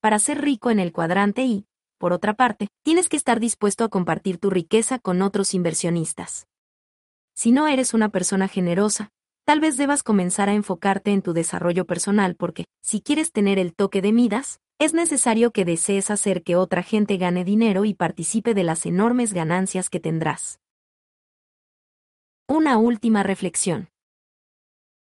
para 0.00 0.20
ser 0.20 0.40
rico 0.40 0.70
en 0.70 0.78
el 0.78 0.92
cuadrante 0.92 1.42
y, 1.42 1.66
por 1.98 2.12
otra 2.12 2.34
parte, 2.34 2.68
tienes 2.84 3.08
que 3.08 3.16
estar 3.16 3.40
dispuesto 3.40 3.82
a 3.82 3.88
compartir 3.88 4.38
tu 4.38 4.50
riqueza 4.50 5.00
con 5.00 5.20
otros 5.20 5.52
inversionistas. 5.52 6.46
Si 7.34 7.52
no 7.52 7.68
eres 7.68 7.94
una 7.94 8.08
persona 8.08 8.48
generosa, 8.48 9.10
tal 9.44 9.60
vez 9.60 9.76
debas 9.76 10.02
comenzar 10.02 10.48
a 10.48 10.54
enfocarte 10.54 11.12
en 11.12 11.22
tu 11.22 11.32
desarrollo 11.32 11.86
personal 11.86 12.36
porque, 12.36 12.66
si 12.82 13.00
quieres 13.00 13.32
tener 13.32 13.58
el 13.58 13.74
toque 13.74 14.02
de 14.02 14.12
Midas, 14.12 14.60
es 14.78 14.94
necesario 14.94 15.50
que 15.50 15.64
desees 15.64 16.10
hacer 16.10 16.42
que 16.42 16.56
otra 16.56 16.82
gente 16.82 17.16
gane 17.16 17.44
dinero 17.44 17.84
y 17.84 17.94
participe 17.94 18.54
de 18.54 18.64
las 18.64 18.86
enormes 18.86 19.32
ganancias 19.32 19.90
que 19.90 20.00
tendrás. 20.00 20.58
Una 22.48 22.78
última 22.78 23.22
reflexión. 23.22 23.90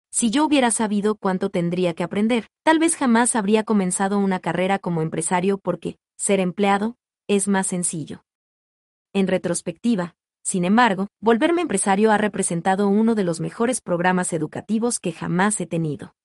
Si 0.09 0.31
yo 0.31 0.45
hubiera 0.45 0.71
sabido 0.71 1.15
cuánto 1.15 1.49
tendría 1.49 1.93
que 1.93 2.03
aprender, 2.03 2.47
tal 2.63 2.79
vez 2.79 2.95
jamás 2.95 3.35
habría 3.35 3.63
comenzado 3.63 4.17
una 4.17 4.39
carrera 4.39 4.79
como 4.79 5.01
empresario 5.01 5.59
porque, 5.59 5.97
ser 6.17 6.39
empleado, 6.39 6.95
es 7.27 7.47
más 7.47 7.67
sencillo. 7.67 8.23
En 9.13 9.27
retrospectiva, 9.27 10.15
sin 10.47 10.63
embargo, 10.63 11.09
volverme 11.19 11.61
empresario 11.61 12.09
ha 12.09 12.17
representado 12.17 12.87
uno 12.87 13.15
de 13.15 13.25
los 13.25 13.41
mejores 13.41 13.81
programas 13.81 14.31
educativos 14.31 15.01
que 15.01 15.11
jamás 15.11 15.59
he 15.59 15.65
tenido. 15.65 16.15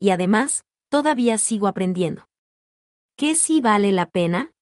Y 0.00 0.12
además, 0.12 0.64
todavía 0.88 1.36
sigo 1.36 1.66
aprendiendo. 1.66 2.26
¿Qué 3.18 3.34
sí 3.34 3.60
vale 3.60 3.92
la 3.92 4.06
pena? 4.06 4.52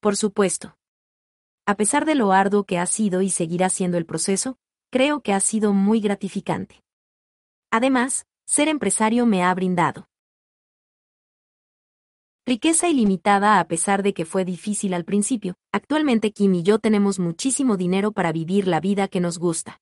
Por 0.00 0.16
supuesto. 0.16 0.76
A 1.64 1.76
pesar 1.76 2.04
de 2.04 2.16
lo 2.16 2.32
arduo 2.32 2.64
que 2.64 2.80
ha 2.80 2.86
sido 2.86 3.22
y 3.22 3.30
seguirá 3.30 3.70
siendo 3.70 3.98
el 3.98 4.04
proceso, 4.04 4.56
creo 4.90 5.20
que 5.20 5.32
ha 5.32 5.38
sido 5.38 5.72
muy 5.72 6.00
gratificante. 6.00 6.82
Además, 7.70 8.26
ser 8.46 8.66
empresario 8.66 9.26
me 9.26 9.44
ha 9.44 9.54
brindado 9.54 10.08
riqueza 12.44 12.88
ilimitada 12.88 13.60
a 13.60 13.68
pesar 13.68 14.02
de 14.02 14.14
que 14.14 14.24
fue 14.24 14.44
difícil 14.44 14.94
al 14.94 15.04
principio. 15.04 15.54
Actualmente 15.72 16.32
Kim 16.32 16.54
y 16.54 16.62
yo 16.62 16.78
tenemos 16.78 17.18
muchísimo 17.18 17.76
dinero 17.76 18.12
para 18.12 18.32
vivir 18.32 18.66
la 18.66 18.80
vida 18.80 19.08
que 19.08 19.20
nos 19.20 19.38
gusta. 19.38 19.80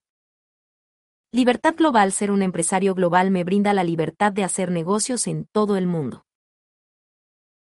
Libertad 1.31 1.75
global 1.75 2.11
Ser 2.11 2.29
un 2.29 2.43
empresario 2.43 2.93
global 2.93 3.31
me 3.31 3.43
brinda 3.43 3.73
la 3.73 3.83
libertad 3.83 4.31
de 4.31 4.43
hacer 4.43 4.69
negocios 4.69 5.27
en 5.27 5.45
todo 5.51 5.77
el 5.77 5.87
mundo. 5.87 6.25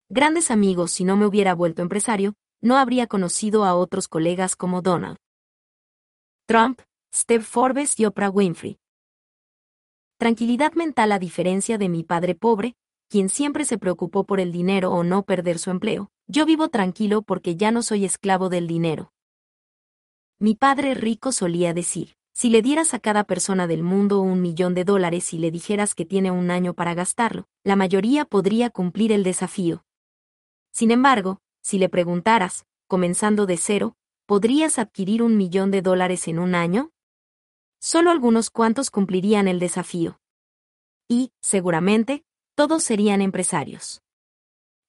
Grandes 0.09 0.51
amigos 0.51 0.91
si 0.91 1.05
no 1.05 1.17
me 1.17 1.27
hubiera 1.27 1.55
vuelto 1.55 1.81
empresario, 1.83 2.35
no 2.61 2.77
habría 2.77 3.07
conocido 3.07 3.65
a 3.65 3.75
otros 3.75 4.09
colegas 4.09 4.57
como 4.57 4.83
Donald 4.83 5.17
Trump, 6.47 6.81
Steve 7.15 7.45
Forbes 7.45 7.99
y 8.01 8.07
Oprah 8.07 8.29
Winfrey. 8.29 8.77
Tranquilidad 10.19 10.73
mental 10.75 11.13
a 11.13 11.21
diferencia 11.21 11.79
de 11.79 11.89
mi 11.89 12.03
padre 12.03 12.35
pobre, 12.35 12.75
quien 13.11 13.29
siempre 13.29 13.65
se 13.65 13.77
preocupó 13.77 14.25
por 14.25 14.39
el 14.39 14.53
dinero 14.53 14.93
o 14.93 15.03
no 15.03 15.25
perder 15.25 15.59
su 15.59 15.71
empleo. 15.71 16.13
Yo 16.29 16.47
vivo 16.47 16.69
tranquilo 16.69 17.23
porque 17.23 17.57
ya 17.57 17.73
no 17.73 17.83
soy 17.83 18.05
esclavo 18.05 18.49
del 18.49 18.69
dinero. 18.69 19.13
Mi 20.39 20.55
padre 20.55 20.95
rico 20.95 21.33
solía 21.33 21.75
decir, 21.75 22.15
si 22.33 22.51
le 22.51 22.63
dieras 22.63 22.95
a 22.95 23.01
cada 23.01 23.25
persona 23.25 23.67
del 23.67 23.83
mundo 23.83 24.21
un 24.21 24.41
millón 24.41 24.75
de 24.75 24.85
dólares 24.85 25.35
y 25.35 25.39
le 25.39 25.51
dijeras 25.51 25.97
que 25.97 26.05
tiene 26.07 26.31
un 26.31 26.53
año 26.53 26.73
para 26.73 26.95
gastarlo, 26.95 27.49
la 27.65 27.75
mayoría 27.75 28.25
podría 28.25 28.71
cumplir 28.71 29.11
el 29.11 29.25
desafío. 29.25 29.85
Sin 30.71 30.93
embargo, 30.93 31.41
si 31.63 31.79
le 31.79 31.89
preguntaras, 31.89 32.65
comenzando 32.87 33.45
de 33.45 33.57
cero, 33.57 33.97
¿podrías 34.25 34.79
adquirir 34.79 35.25
un 35.25 35.37
millón 35.37 35.73
de 35.73 35.83
dólares 35.83 36.29
en 36.29 36.39
un 36.39 36.55
año? 36.55 36.93
Solo 37.81 38.13
algunos 38.13 38.51
cuantos 38.51 38.89
cumplirían 38.91 39.49
el 39.49 39.59
desafío. 39.59 40.21
Y, 41.09 41.33
seguramente, 41.43 42.25
todos 42.55 42.83
serían 42.83 43.21
empresarios. 43.21 44.03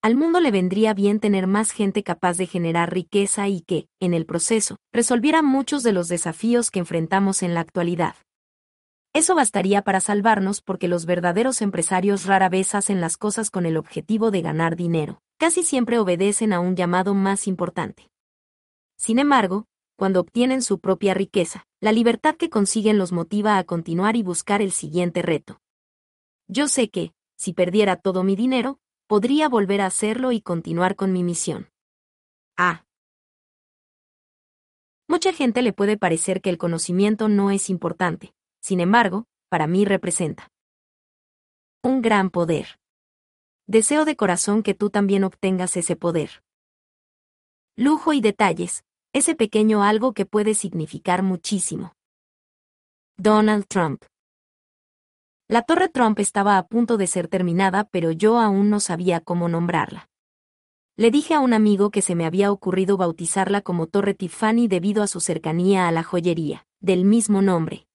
Al 0.02 0.16
mundo 0.16 0.40
le 0.40 0.52
vendría 0.52 0.94
bien 0.94 1.20
tener 1.20 1.48
más 1.48 1.72
gente 1.72 2.04
capaz 2.04 2.38
de 2.38 2.48
generar 2.48 2.94
riqueza 2.94 3.48
y 3.48 3.62
que, 3.62 3.88
en 4.00 4.14
el 4.14 4.26
proceso, 4.26 4.78
resolviera 4.92 5.42
muchos 5.42 5.84
de 5.84 5.94
los 5.94 6.08
desafíos 6.08 6.72
que 6.72 6.80
enfrentamos 6.80 7.44
en 7.44 7.54
la 7.54 7.60
actualidad. 7.60 8.16
Eso 9.14 9.36
bastaría 9.36 9.82
para 9.82 10.00
salvarnos 10.00 10.62
porque 10.62 10.88
los 10.88 11.06
verdaderos 11.06 11.62
empresarios 11.62 12.26
rara 12.26 12.50
vez 12.50 12.74
hacen 12.76 13.02
las 13.02 13.18
cosas 13.18 13.52
con 13.52 13.66
el 13.66 13.78
objetivo 13.78 14.32
de 14.32 14.42
ganar 14.42 14.76
dinero 14.76 15.22
casi 15.42 15.64
siempre 15.64 15.98
obedecen 15.98 16.54
a 16.54 16.60
un 16.60 16.76
llamado 16.76 17.16
más 17.16 17.48
importante. 17.48 18.12
Sin 18.96 19.18
embargo, 19.18 19.66
cuando 19.98 20.20
obtienen 20.20 20.62
su 20.62 20.78
propia 20.78 21.16
riqueza, 21.16 21.66
la 21.80 21.92
libertad 21.92 22.36
que 22.36 22.52
consiguen 22.52 23.00
los 23.00 23.12
motiva 23.12 23.58
a 23.58 23.64
continuar 23.64 24.16
y 24.16 24.22
buscar 24.22 24.62
el 24.62 24.72
siguiente 24.72 25.24
reto. 25.24 25.60
Yo 26.48 26.68
sé 26.68 26.92
que, 26.92 27.14
si 27.42 27.54
perdiera 27.54 27.96
todo 27.96 28.24
mi 28.24 28.36
dinero, 28.36 28.80
podría 29.08 29.50
volver 29.50 29.82
a 29.82 29.88
hacerlo 29.88 30.32
y 30.32 30.42
continuar 30.42 30.96
con 30.96 31.12
mi 31.12 31.24
misión. 31.24 31.72
A. 32.56 32.86
Mucha 35.08 35.34
gente 35.34 35.64
le 35.64 35.74
puede 35.74 35.98
parecer 35.98 36.42
que 36.44 36.52
el 36.52 36.60
conocimiento 36.60 37.30
no 37.30 37.50
es 37.50 37.72
importante, 37.72 38.36
sin 38.62 38.80
embargo, 38.80 39.26
para 39.50 39.66
mí 39.66 39.86
representa 39.86 40.52
un 41.84 42.04
gran 42.04 42.30
poder. 42.30 42.78
Deseo 43.66 44.06
de 44.06 44.16
corazón 44.16 44.62
que 44.62 44.76
tú 44.76 44.92
también 44.92 45.24
obtengas 45.24 45.76
ese 45.78 45.96
poder. 45.96 46.44
Lujo 47.76 48.14
y 48.14 48.22
detalles, 48.22 48.84
ese 49.14 49.34
pequeño 49.34 49.82
algo 49.82 50.14
que 50.14 50.28
puede 50.28 50.54
significar 50.54 51.24
muchísimo. 51.24 51.96
Donald 53.18 53.66
Trump. 53.68 54.04
La 55.52 55.62
Torre 55.62 55.90
Trump 55.90 56.18
estaba 56.20 56.58
a 56.58 56.66
punto 56.66 56.98
de 56.98 57.06
ser 57.06 57.28
terminada, 57.28 57.84
pero 57.84 58.12
yo 58.12 58.40
aún 58.40 58.72
no 58.72 58.80
sabía 58.80 59.20
cómo 59.20 59.50
nombrarla. 59.50 60.10
Le 60.98 61.12
dije 61.12 61.36
a 61.36 61.40
un 61.40 61.54
amigo 61.54 61.92
que 61.92 62.02
se 62.02 62.16
me 62.16 62.26
había 62.26 62.52
ocurrido 62.52 62.98
bautizarla 62.98 63.62
como 63.62 63.86
Torre 63.86 64.16
Tiffany 64.16 64.68
debido 64.68 65.04
a 65.04 65.08
su 65.08 65.20
cercanía 65.20 65.88
a 65.88 65.92
la 65.92 66.02
joyería, 66.02 66.66
del 66.80 67.06
mismo 67.06 67.44
nombre 67.44 67.86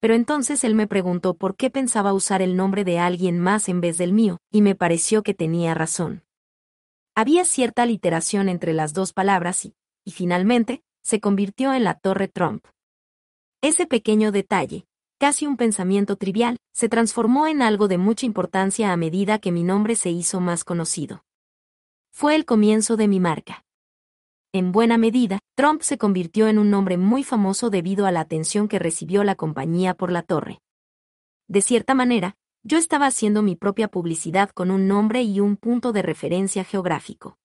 pero 0.00 0.14
entonces 0.14 0.62
él 0.64 0.74
me 0.74 0.86
preguntó 0.86 1.34
por 1.34 1.56
qué 1.56 1.70
pensaba 1.70 2.12
usar 2.12 2.40
el 2.42 2.56
nombre 2.56 2.84
de 2.84 2.98
alguien 2.98 3.38
más 3.38 3.68
en 3.68 3.80
vez 3.80 3.98
del 3.98 4.12
mío, 4.12 4.38
y 4.50 4.62
me 4.62 4.74
pareció 4.74 5.22
que 5.22 5.34
tenía 5.34 5.74
razón. 5.74 6.22
Había 7.14 7.44
cierta 7.44 7.84
literación 7.84 8.48
entre 8.48 8.72
las 8.72 8.92
dos 8.92 9.12
palabras 9.12 9.64
y, 9.64 9.74
y 10.04 10.12
finalmente, 10.12 10.82
se 11.02 11.20
convirtió 11.20 11.74
en 11.74 11.82
la 11.82 11.94
Torre 11.94 12.28
Trump. 12.28 12.64
Ese 13.60 13.86
pequeño 13.86 14.30
detalle, 14.30 14.86
casi 15.18 15.46
un 15.46 15.56
pensamiento 15.56 16.16
trivial, 16.16 16.56
se 16.72 16.88
transformó 16.88 17.46
en 17.48 17.60
algo 17.60 17.88
de 17.88 17.98
mucha 17.98 18.24
importancia 18.24 18.92
a 18.92 18.96
medida 18.96 19.38
que 19.38 19.52
mi 19.52 19.64
nombre 19.64 19.96
se 19.96 20.10
hizo 20.10 20.40
más 20.40 20.64
conocido. 20.64 21.24
Fue 22.10 22.36
el 22.36 22.44
comienzo 22.44 22.96
de 22.96 23.08
mi 23.08 23.20
marca. 23.20 23.64
En 24.52 24.72
buena 24.72 24.96
medida, 24.96 25.40
Trump 25.56 25.82
se 25.82 25.98
convirtió 25.98 26.48
en 26.48 26.58
un 26.58 26.70
nombre 26.70 26.96
muy 26.96 27.22
famoso 27.24 27.68
debido 27.68 28.06
a 28.06 28.12
la 28.12 28.20
atención 28.20 28.68
que 28.68 28.78
recibió 28.78 29.24
la 29.24 29.34
compañía 29.34 29.94
por 29.94 30.10
la 30.10 30.22
torre. 30.22 30.60
De 31.48 31.62
cierta 31.62 31.94
manera, 31.94 32.36
yo 32.62 32.78
estaba 32.78 33.06
haciendo 33.06 33.42
mi 33.42 33.56
propia 33.56 33.88
publicidad 33.88 34.50
con 34.50 34.70
un 34.70 34.88
nombre 34.88 35.22
y 35.22 35.40
un 35.40 35.56
punto 35.56 35.92
de 35.92 36.02
referencia 36.02 36.64
geográfico. 36.64 37.38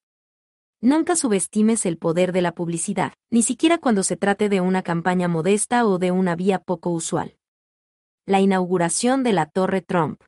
Nunca 0.80 1.16
subestimes 1.16 1.86
el 1.86 1.98
poder 1.98 2.34
de 2.34 2.42
la 2.42 2.54
publicidad, 2.54 3.14
ni 3.32 3.42
siquiera 3.42 3.78
cuando 3.78 4.04
se 4.04 4.18
trate 4.18 4.50
de 4.50 4.62
una 4.62 4.82
campaña 4.82 5.28
modesta 5.28 5.86
o 5.88 5.98
de 5.98 6.12
una 6.12 6.36
vía 6.36 6.60
poco 6.60 6.90
usual. 6.90 7.38
La 8.26 8.40
inauguración 8.40 9.22
de 9.22 9.34
la 9.34 9.48
Torre 9.48 9.82
Trump. 9.82 10.24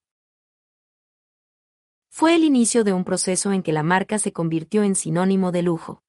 Fue 2.10 2.36
el 2.36 2.44
inicio 2.44 2.84
de 2.84 2.92
un 2.92 3.06
proceso 3.06 3.54
en 3.54 3.64
que 3.64 3.72
la 3.72 3.84
marca 3.84 4.20
se 4.20 4.34
convirtió 4.34 4.84
en 4.84 4.96
sinónimo 4.96 5.54
de 5.54 5.62
lujo. 5.62 6.04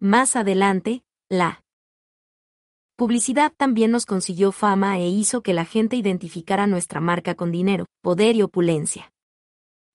Más 0.00 0.34
adelante, 0.34 1.04
la 1.28 1.62
publicidad 2.96 3.52
también 3.56 3.92
nos 3.92 4.04
consiguió 4.04 4.50
fama 4.50 4.98
e 4.98 5.06
hizo 5.06 5.42
que 5.42 5.54
la 5.54 5.64
gente 5.64 5.94
identificara 5.94 6.66
nuestra 6.66 7.00
marca 7.00 7.36
con 7.36 7.52
dinero, 7.52 7.86
poder 8.02 8.34
y 8.34 8.42
opulencia. 8.42 9.12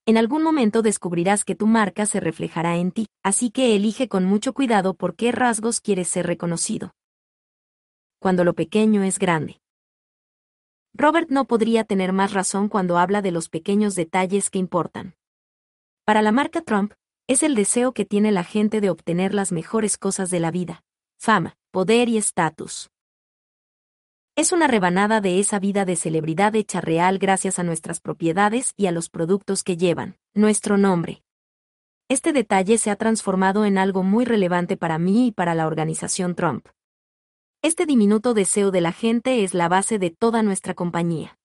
En 0.06 0.16
algún 0.18 0.44
momento 0.44 0.82
descubrirás 0.82 1.44
que 1.44 1.56
tu 1.56 1.68
marca 1.68 2.06
se 2.06 2.22
reflejará 2.22 2.78
en 2.78 2.94
ti, 2.94 3.08
así 3.22 3.52
que 3.52 3.76
elige 3.76 4.08
con 4.08 4.24
mucho 4.24 4.54
cuidado 4.54 4.94
por 4.94 5.18
qué 5.18 5.34
rasgos 5.34 5.82
quieres 5.82 6.08
ser 6.08 6.26
reconocido. 6.26 6.94
Cuando 8.20 8.46
lo 8.46 8.54
pequeño 8.54 9.04
es 9.04 9.20
grande. 9.20 9.62
Robert 10.94 11.30
no 11.30 11.46
podría 11.46 11.84
tener 11.84 12.14
más 12.14 12.34
razón 12.34 12.68
cuando 12.68 12.98
habla 12.98 13.22
de 13.22 13.32
los 13.32 13.50
pequeños 13.50 13.96
detalles 13.96 14.50
que 14.50 14.60
importan. 14.60 15.16
Para 16.06 16.22
la 16.22 16.32
marca 16.32 16.62
Trump, 16.62 16.94
es 17.28 17.44
el 17.44 17.56
deseo 17.56 17.94
que 17.94 18.06
tiene 18.06 18.32
la 18.32 18.44
gente 18.44 18.82
de 18.82 18.90
obtener 18.90 19.34
las 19.34 19.52
mejores 19.52 19.98
cosas 19.98 20.30
de 20.30 20.40
la 20.40 20.52
vida, 20.52 20.84
fama, 21.18 21.56
poder 21.72 22.10
y 22.10 22.18
estatus. 22.18 22.90
Es 24.36 24.52
una 24.52 24.68
rebanada 24.68 25.22
de 25.22 25.40
esa 25.40 25.60
vida 25.60 25.86
de 25.86 25.96
celebridad 25.96 26.56
hecha 26.56 26.82
real 26.82 27.20
gracias 27.20 27.60
a 27.60 27.64
nuestras 27.64 28.00
propiedades 28.00 28.74
y 28.76 28.88
a 28.88 28.92
los 28.92 29.10
productos 29.10 29.64
que 29.64 29.78
llevan, 29.78 30.18
nuestro 30.34 30.78
nombre. 30.78 31.24
Este 32.10 32.34
detalle 32.34 32.78
se 32.78 32.92
ha 32.92 32.98
transformado 32.98 33.64
en 33.64 33.78
algo 33.78 34.04
muy 34.04 34.26
relevante 34.26 34.76
para 34.76 34.98
mí 34.98 35.28
y 35.28 35.32
para 35.32 35.56
la 35.56 35.68
organización 35.68 36.36
Trump. 36.36 36.68
Este 37.64 37.86
diminuto 37.86 38.34
deseo 38.34 38.72
de 38.72 38.82
la 38.82 38.92
gente 38.92 39.44
es 39.44 39.54
la 39.54 39.70
base 39.70 40.00
de 40.00 40.10
toda 40.10 40.42
nuestra 40.42 40.74
compañía. 40.74 41.38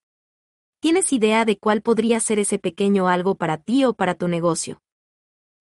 ¿Tienes 0.81 1.13
idea 1.13 1.45
de 1.45 1.59
cuál 1.59 1.83
podría 1.83 2.21
ser 2.21 2.39
ese 2.39 2.59
pequeño 2.59 3.07
algo 3.07 3.35
para 3.35 3.59
ti 3.59 3.85
o 3.85 3.93
para 3.93 4.15
tu 4.15 4.27
negocio? 4.27 4.81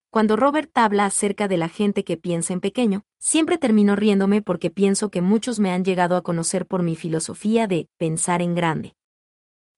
Cuando 0.10 0.38
Robert 0.38 0.72
habla 0.78 1.08
acerca 1.08 1.50
de 1.50 1.58
la 1.58 1.68
gente 1.68 2.06
que 2.06 2.16
piensa 2.16 2.54
en 2.54 2.62
pequeño, 2.62 3.04
siempre 3.20 3.58
termino 3.58 3.98
riéndome 3.98 4.42
porque 4.42 4.70
pienso 4.70 5.12
que 5.12 5.22
muchos 5.22 5.60
me 5.60 5.72
han 5.72 5.84
llegado 5.84 6.16
a 6.16 6.22
conocer 6.22 6.66
por 6.66 6.84
mi 6.84 6.96
filosofía 6.96 7.68
de 7.68 7.90
pensar 7.98 8.42
en 8.42 8.56
grande. 8.56 8.96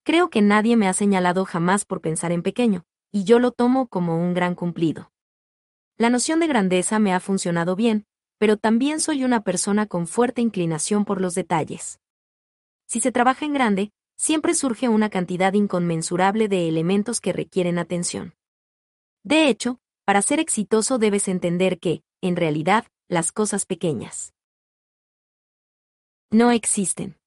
Creo 0.03 0.29
que 0.29 0.43
nadie 0.43 0.77
me 0.77 0.87
ha 0.87 0.93
señalado 0.93 1.43
jamás 1.45 1.85
por 1.85 2.01
pensar 2.01 2.31
en 2.31 2.43
pequeño, 2.43 2.85
y 3.11 3.23
yo 3.23 3.39
lo 3.39 3.51
tomo 3.51 3.87
como 3.87 4.21
un 4.21 4.35
gran 4.35 4.53
cumplido. 4.53 5.11
La 5.97 6.11
noción 6.11 6.39
de 6.39 6.45
grandeza 6.45 6.99
me 6.99 7.15
ha 7.15 7.19
funcionado 7.19 7.75
bien, 7.75 8.05
pero 8.37 8.57
también 8.57 8.99
soy 8.99 9.23
una 9.23 9.43
persona 9.43 9.85
con 9.85 10.07
fuerte 10.07 10.41
inclinación 10.41 11.05
por 11.05 11.21
los 11.21 11.35
detalles. 11.35 11.99
Si 12.87 12.99
se 12.99 13.11
trabaja 13.11 13.45
en 13.45 13.53
grande, 13.53 13.91
siempre 14.15 14.53
surge 14.53 14.89
una 14.89 15.09
cantidad 15.09 15.53
inconmensurable 15.53 16.47
de 16.47 16.67
elementos 16.67 17.21
que 17.21 17.33
requieren 17.33 17.77
atención. 17.77 18.35
De 19.23 19.49
hecho, 19.49 19.79
para 20.05 20.21
ser 20.21 20.39
exitoso 20.39 20.97
debes 20.97 21.27
entender 21.27 21.79
que, 21.79 22.03
en 22.21 22.35
realidad, 22.35 22.85
las 23.09 23.31
cosas 23.31 23.65
pequeñas 23.65 24.33
no 26.29 26.51
existen. 26.51 27.17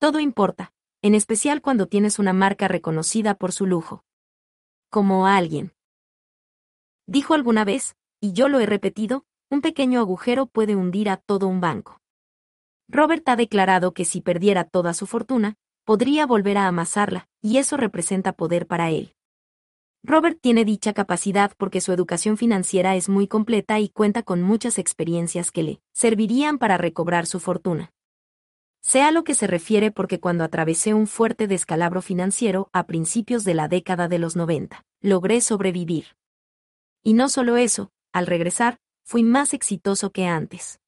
Todo 0.00 0.18
importa, 0.18 0.72
en 1.02 1.14
especial 1.14 1.62
cuando 1.62 1.86
tienes 1.86 2.18
una 2.18 2.32
marca 2.32 2.66
reconocida 2.66 3.36
por 3.36 3.52
su 3.52 3.66
lujo. 3.66 4.04
Como 4.90 5.26
alguien. 5.26 5.72
Dijo 7.06 7.34
alguna 7.34 7.64
vez, 7.64 7.96
y 8.20 8.32
yo 8.32 8.48
lo 8.48 8.58
he 8.58 8.66
repetido, 8.66 9.24
un 9.50 9.60
pequeño 9.60 10.00
agujero 10.00 10.46
puede 10.46 10.76
hundir 10.76 11.08
a 11.08 11.16
todo 11.16 11.48
un 11.48 11.60
banco. 11.60 12.00
Robert 12.88 13.28
ha 13.28 13.36
declarado 13.36 13.92
que 13.92 14.04
si 14.04 14.20
perdiera 14.20 14.64
toda 14.64 14.94
su 14.94 15.06
fortuna, 15.06 15.56
podría 15.84 16.26
volver 16.26 16.58
a 16.58 16.66
amasarla, 16.66 17.28
y 17.40 17.58
eso 17.58 17.76
representa 17.76 18.32
poder 18.32 18.66
para 18.66 18.90
él. 18.90 19.14
Robert 20.04 20.38
tiene 20.40 20.64
dicha 20.64 20.92
capacidad 20.92 21.52
porque 21.56 21.80
su 21.80 21.92
educación 21.92 22.36
financiera 22.36 22.94
es 22.94 23.08
muy 23.08 23.26
completa 23.26 23.80
y 23.80 23.88
cuenta 23.88 24.22
con 24.22 24.42
muchas 24.42 24.78
experiencias 24.78 25.50
que 25.50 25.62
le 25.62 25.80
servirían 25.92 26.58
para 26.58 26.78
recobrar 26.78 27.26
su 27.26 27.40
fortuna. 27.40 27.92
Sea 28.80 29.10
lo 29.10 29.24
que 29.24 29.34
se 29.34 29.46
refiere 29.46 29.90
porque 29.90 30.20
cuando 30.20 30.44
atravesé 30.44 30.94
un 30.94 31.08
fuerte 31.08 31.46
descalabro 31.46 32.00
financiero 32.00 32.70
a 32.72 32.86
principios 32.86 33.44
de 33.44 33.54
la 33.54 33.68
década 33.68 34.08
de 34.08 34.18
los 34.18 34.36
90, 34.36 34.84
logré 35.00 35.40
sobrevivir. 35.40 36.16
Y 37.02 37.14
no 37.14 37.28
solo 37.28 37.56
eso, 37.56 37.90
al 38.12 38.26
regresar, 38.26 38.78
fui 39.08 39.22
más 39.22 39.54
exitoso 39.54 40.10
que 40.10 40.26
antes. 40.26 40.80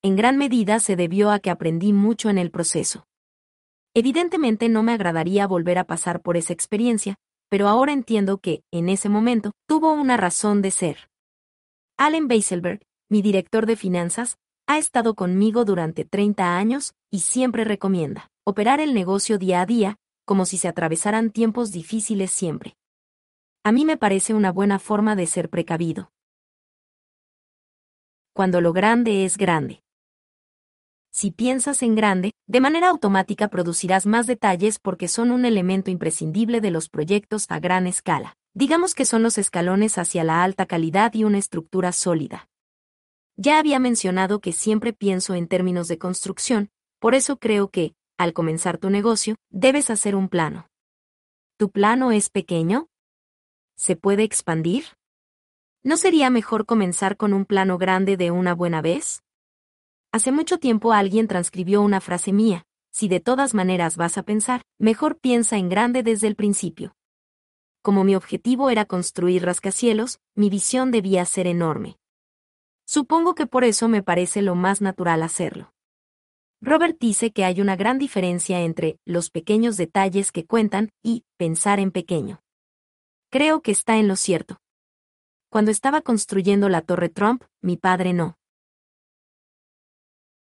En 0.00 0.14
gran 0.14 0.38
medida 0.38 0.78
se 0.78 0.94
debió 0.94 1.32
a 1.32 1.40
que 1.40 1.50
aprendí 1.50 1.92
mucho 1.92 2.30
en 2.30 2.38
el 2.38 2.52
proceso. 2.52 3.08
Evidentemente 3.94 4.68
no 4.68 4.84
me 4.84 4.92
agradaría 4.92 5.48
volver 5.48 5.78
a 5.78 5.84
pasar 5.84 6.22
por 6.22 6.36
esa 6.36 6.52
experiencia, 6.52 7.16
pero 7.48 7.66
ahora 7.66 7.92
entiendo 7.92 8.38
que, 8.38 8.62
en 8.70 8.88
ese 8.88 9.08
momento, 9.08 9.50
tuvo 9.66 9.92
una 9.92 10.16
razón 10.16 10.62
de 10.62 10.70
ser. 10.70 11.10
Allen 11.98 12.28
Beiselberg, 12.28 12.82
mi 13.10 13.22
director 13.22 13.66
de 13.66 13.74
finanzas, 13.74 14.36
ha 14.68 14.78
estado 14.78 15.16
conmigo 15.16 15.64
durante 15.64 16.04
30 16.04 16.56
años 16.56 16.94
y 17.10 17.20
siempre 17.20 17.64
recomienda 17.64 18.30
operar 18.44 18.78
el 18.78 18.94
negocio 18.94 19.36
día 19.38 19.62
a 19.62 19.66
día, 19.66 19.96
como 20.24 20.46
si 20.46 20.58
se 20.58 20.68
atravesaran 20.68 21.32
tiempos 21.32 21.72
difíciles 21.72 22.30
siempre. 22.30 22.76
A 23.64 23.72
mí 23.72 23.84
me 23.84 23.96
parece 23.96 24.32
una 24.32 24.52
buena 24.52 24.78
forma 24.78 25.16
de 25.16 25.26
ser 25.26 25.50
precavido. 25.50 26.12
Cuando 28.34 28.62
lo 28.62 28.72
grande 28.72 29.26
es 29.26 29.36
grande. 29.36 29.82
Si 31.10 31.30
piensas 31.30 31.82
en 31.82 31.94
grande, 31.94 32.32
de 32.46 32.60
manera 32.60 32.88
automática 32.88 33.48
producirás 33.48 34.06
más 34.06 34.26
detalles 34.26 34.78
porque 34.78 35.06
son 35.06 35.30
un 35.30 35.44
elemento 35.44 35.90
imprescindible 35.90 36.62
de 36.62 36.70
los 36.70 36.88
proyectos 36.88 37.44
a 37.50 37.60
gran 37.60 37.86
escala. 37.86 38.34
Digamos 38.54 38.94
que 38.94 39.04
son 39.04 39.22
los 39.22 39.36
escalones 39.36 39.98
hacia 39.98 40.24
la 40.24 40.42
alta 40.42 40.64
calidad 40.64 41.12
y 41.12 41.24
una 41.24 41.36
estructura 41.36 41.92
sólida. 41.92 42.48
Ya 43.36 43.58
había 43.58 43.78
mencionado 43.78 44.40
que 44.40 44.52
siempre 44.52 44.94
pienso 44.94 45.34
en 45.34 45.46
términos 45.46 45.88
de 45.88 45.98
construcción, 45.98 46.70
por 47.00 47.14
eso 47.14 47.36
creo 47.36 47.68
que, 47.68 47.94
al 48.16 48.32
comenzar 48.32 48.78
tu 48.78 48.88
negocio, 48.88 49.36
debes 49.50 49.90
hacer 49.90 50.16
un 50.16 50.30
plano. 50.30 50.68
¿Tu 51.58 51.70
plano 51.70 52.12
es 52.12 52.30
pequeño? 52.30 52.88
¿Se 53.76 53.94
puede 53.94 54.22
expandir? 54.22 54.84
¿No 55.84 55.96
sería 55.96 56.30
mejor 56.30 56.64
comenzar 56.64 57.16
con 57.16 57.32
un 57.32 57.44
plano 57.44 57.76
grande 57.76 58.16
de 58.16 58.30
una 58.30 58.54
buena 58.54 58.80
vez? 58.80 59.24
Hace 60.12 60.30
mucho 60.30 60.58
tiempo 60.58 60.92
alguien 60.92 61.26
transcribió 61.26 61.82
una 61.82 62.00
frase 62.00 62.32
mía, 62.32 62.64
si 62.92 63.08
de 63.08 63.18
todas 63.18 63.52
maneras 63.52 63.96
vas 63.96 64.16
a 64.16 64.22
pensar, 64.22 64.62
mejor 64.78 65.18
piensa 65.18 65.56
en 65.56 65.68
grande 65.68 66.04
desde 66.04 66.28
el 66.28 66.36
principio. 66.36 66.94
Como 67.82 68.04
mi 68.04 68.14
objetivo 68.14 68.70
era 68.70 68.84
construir 68.84 69.44
rascacielos, 69.44 70.20
mi 70.36 70.50
visión 70.50 70.92
debía 70.92 71.24
ser 71.24 71.48
enorme. 71.48 71.98
Supongo 72.86 73.34
que 73.34 73.48
por 73.48 73.64
eso 73.64 73.88
me 73.88 74.04
parece 74.04 74.40
lo 74.40 74.54
más 74.54 74.82
natural 74.82 75.24
hacerlo. 75.24 75.72
Robert 76.60 76.96
dice 77.00 77.32
que 77.32 77.44
hay 77.44 77.60
una 77.60 77.74
gran 77.74 77.98
diferencia 77.98 78.60
entre 78.60 79.00
los 79.04 79.30
pequeños 79.30 79.76
detalles 79.76 80.30
que 80.30 80.46
cuentan 80.46 80.90
y 81.02 81.24
pensar 81.36 81.80
en 81.80 81.90
pequeño. 81.90 82.40
Creo 83.30 83.62
que 83.62 83.72
está 83.72 83.96
en 83.96 84.06
lo 84.06 84.14
cierto. 84.14 84.61
Cuando 85.52 85.70
estaba 85.70 86.00
construyendo 86.00 86.70
la 86.70 86.80
Torre 86.80 87.10
Trump, 87.10 87.44
mi 87.60 87.76
padre 87.76 88.14
no. 88.14 88.38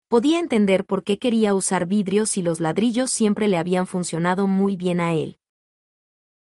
Podía 0.07 0.39
entender 0.39 0.85
por 0.85 1.03
qué 1.03 1.19
quería 1.19 1.53
usar 1.53 1.85
vidrios 1.85 2.37
y 2.37 2.41
los 2.41 2.61
ladrillos 2.61 3.11
siempre 3.11 3.49
le 3.49 3.57
habían 3.57 3.87
funcionado 3.87 4.47
muy 4.47 4.77
bien 4.77 5.01
a 5.01 5.13
él. 5.13 5.37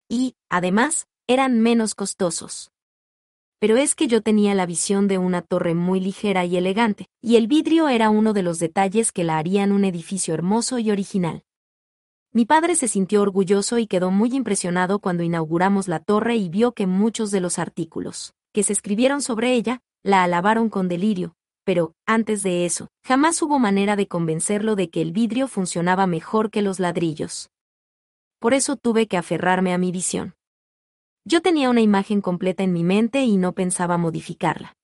Y, 0.09 0.37
además, 0.49 1.09
eran 1.27 1.59
menos 1.59 1.97
costosos 1.97 2.71
pero 3.61 3.77
es 3.77 3.97
que 3.97 4.07
yo 4.07 4.23
tenía 4.23 4.55
la 4.55 4.67
visión 4.67 5.09
de 5.09 5.19
una 5.19 5.43
torre 5.43 5.75
muy 5.75 5.99
ligera 5.99 6.45
y 6.45 6.57
elegante, 6.57 7.09
y 7.21 7.35
el 7.35 7.49
vidrio 7.49 7.89
era 7.89 8.09
uno 8.09 8.33
de 8.33 8.43
los 8.43 8.61
detalles 8.61 9.11
que 9.11 9.25
la 9.25 9.37
harían 9.37 9.73
un 9.73 9.85
edificio 9.85 10.33
hermoso 10.33 10.79
y 10.79 10.93
original. 10.93 11.43
Mi 12.33 12.45
padre 12.45 12.75
se 12.75 12.89
sintió 12.89 13.23
orgulloso 13.23 13.79
y 13.79 13.87
quedó 13.87 14.11
muy 14.11 14.35
impresionado 14.35 14.99
cuando 14.99 15.23
inauguramos 15.23 15.89
la 15.89 16.01
torre 16.01 16.37
y 16.37 16.49
vio 16.49 16.73
que 16.73 16.87
muchos 16.87 17.31
de 17.31 17.41
los 17.41 17.59
artículos 17.59 18.35
que 18.53 18.63
se 18.63 18.73
escribieron 18.73 19.23
sobre 19.23 19.55
ella 19.55 19.81
la 20.03 20.25
alabaron 20.25 20.69
con 20.69 20.89
delirio, 20.89 21.35
pero, 21.65 21.93
antes 22.07 22.43
de 22.43 22.65
eso, 22.65 22.89
jamás 23.05 23.41
hubo 23.43 23.59
manera 23.59 23.95
de 23.95 24.09
convencerlo 24.09 24.75
de 24.75 24.91
que 24.91 25.03
el 25.03 25.13
vidrio 25.13 25.49
funcionaba 25.49 26.07
mejor 26.07 26.51
que 26.51 26.63
los 26.63 26.81
ladrillos. 26.81 27.51
Por 28.39 28.55
eso 28.55 28.77
tuve 28.77 29.07
que 29.07 29.17
aferrarme 29.17 29.75
a 29.75 29.79
mi 29.79 29.93
visión. 29.93 30.35
Yo 31.25 31.43
tenía 31.43 31.69
una 31.69 31.83
imagen 31.83 32.21
completa 32.21 32.63
en 32.63 32.73
mi 32.73 32.85
mente 32.85 33.23
y 33.23 33.37
no 33.37 33.53
pensaba 33.53 33.99
modificarla. 33.99 34.77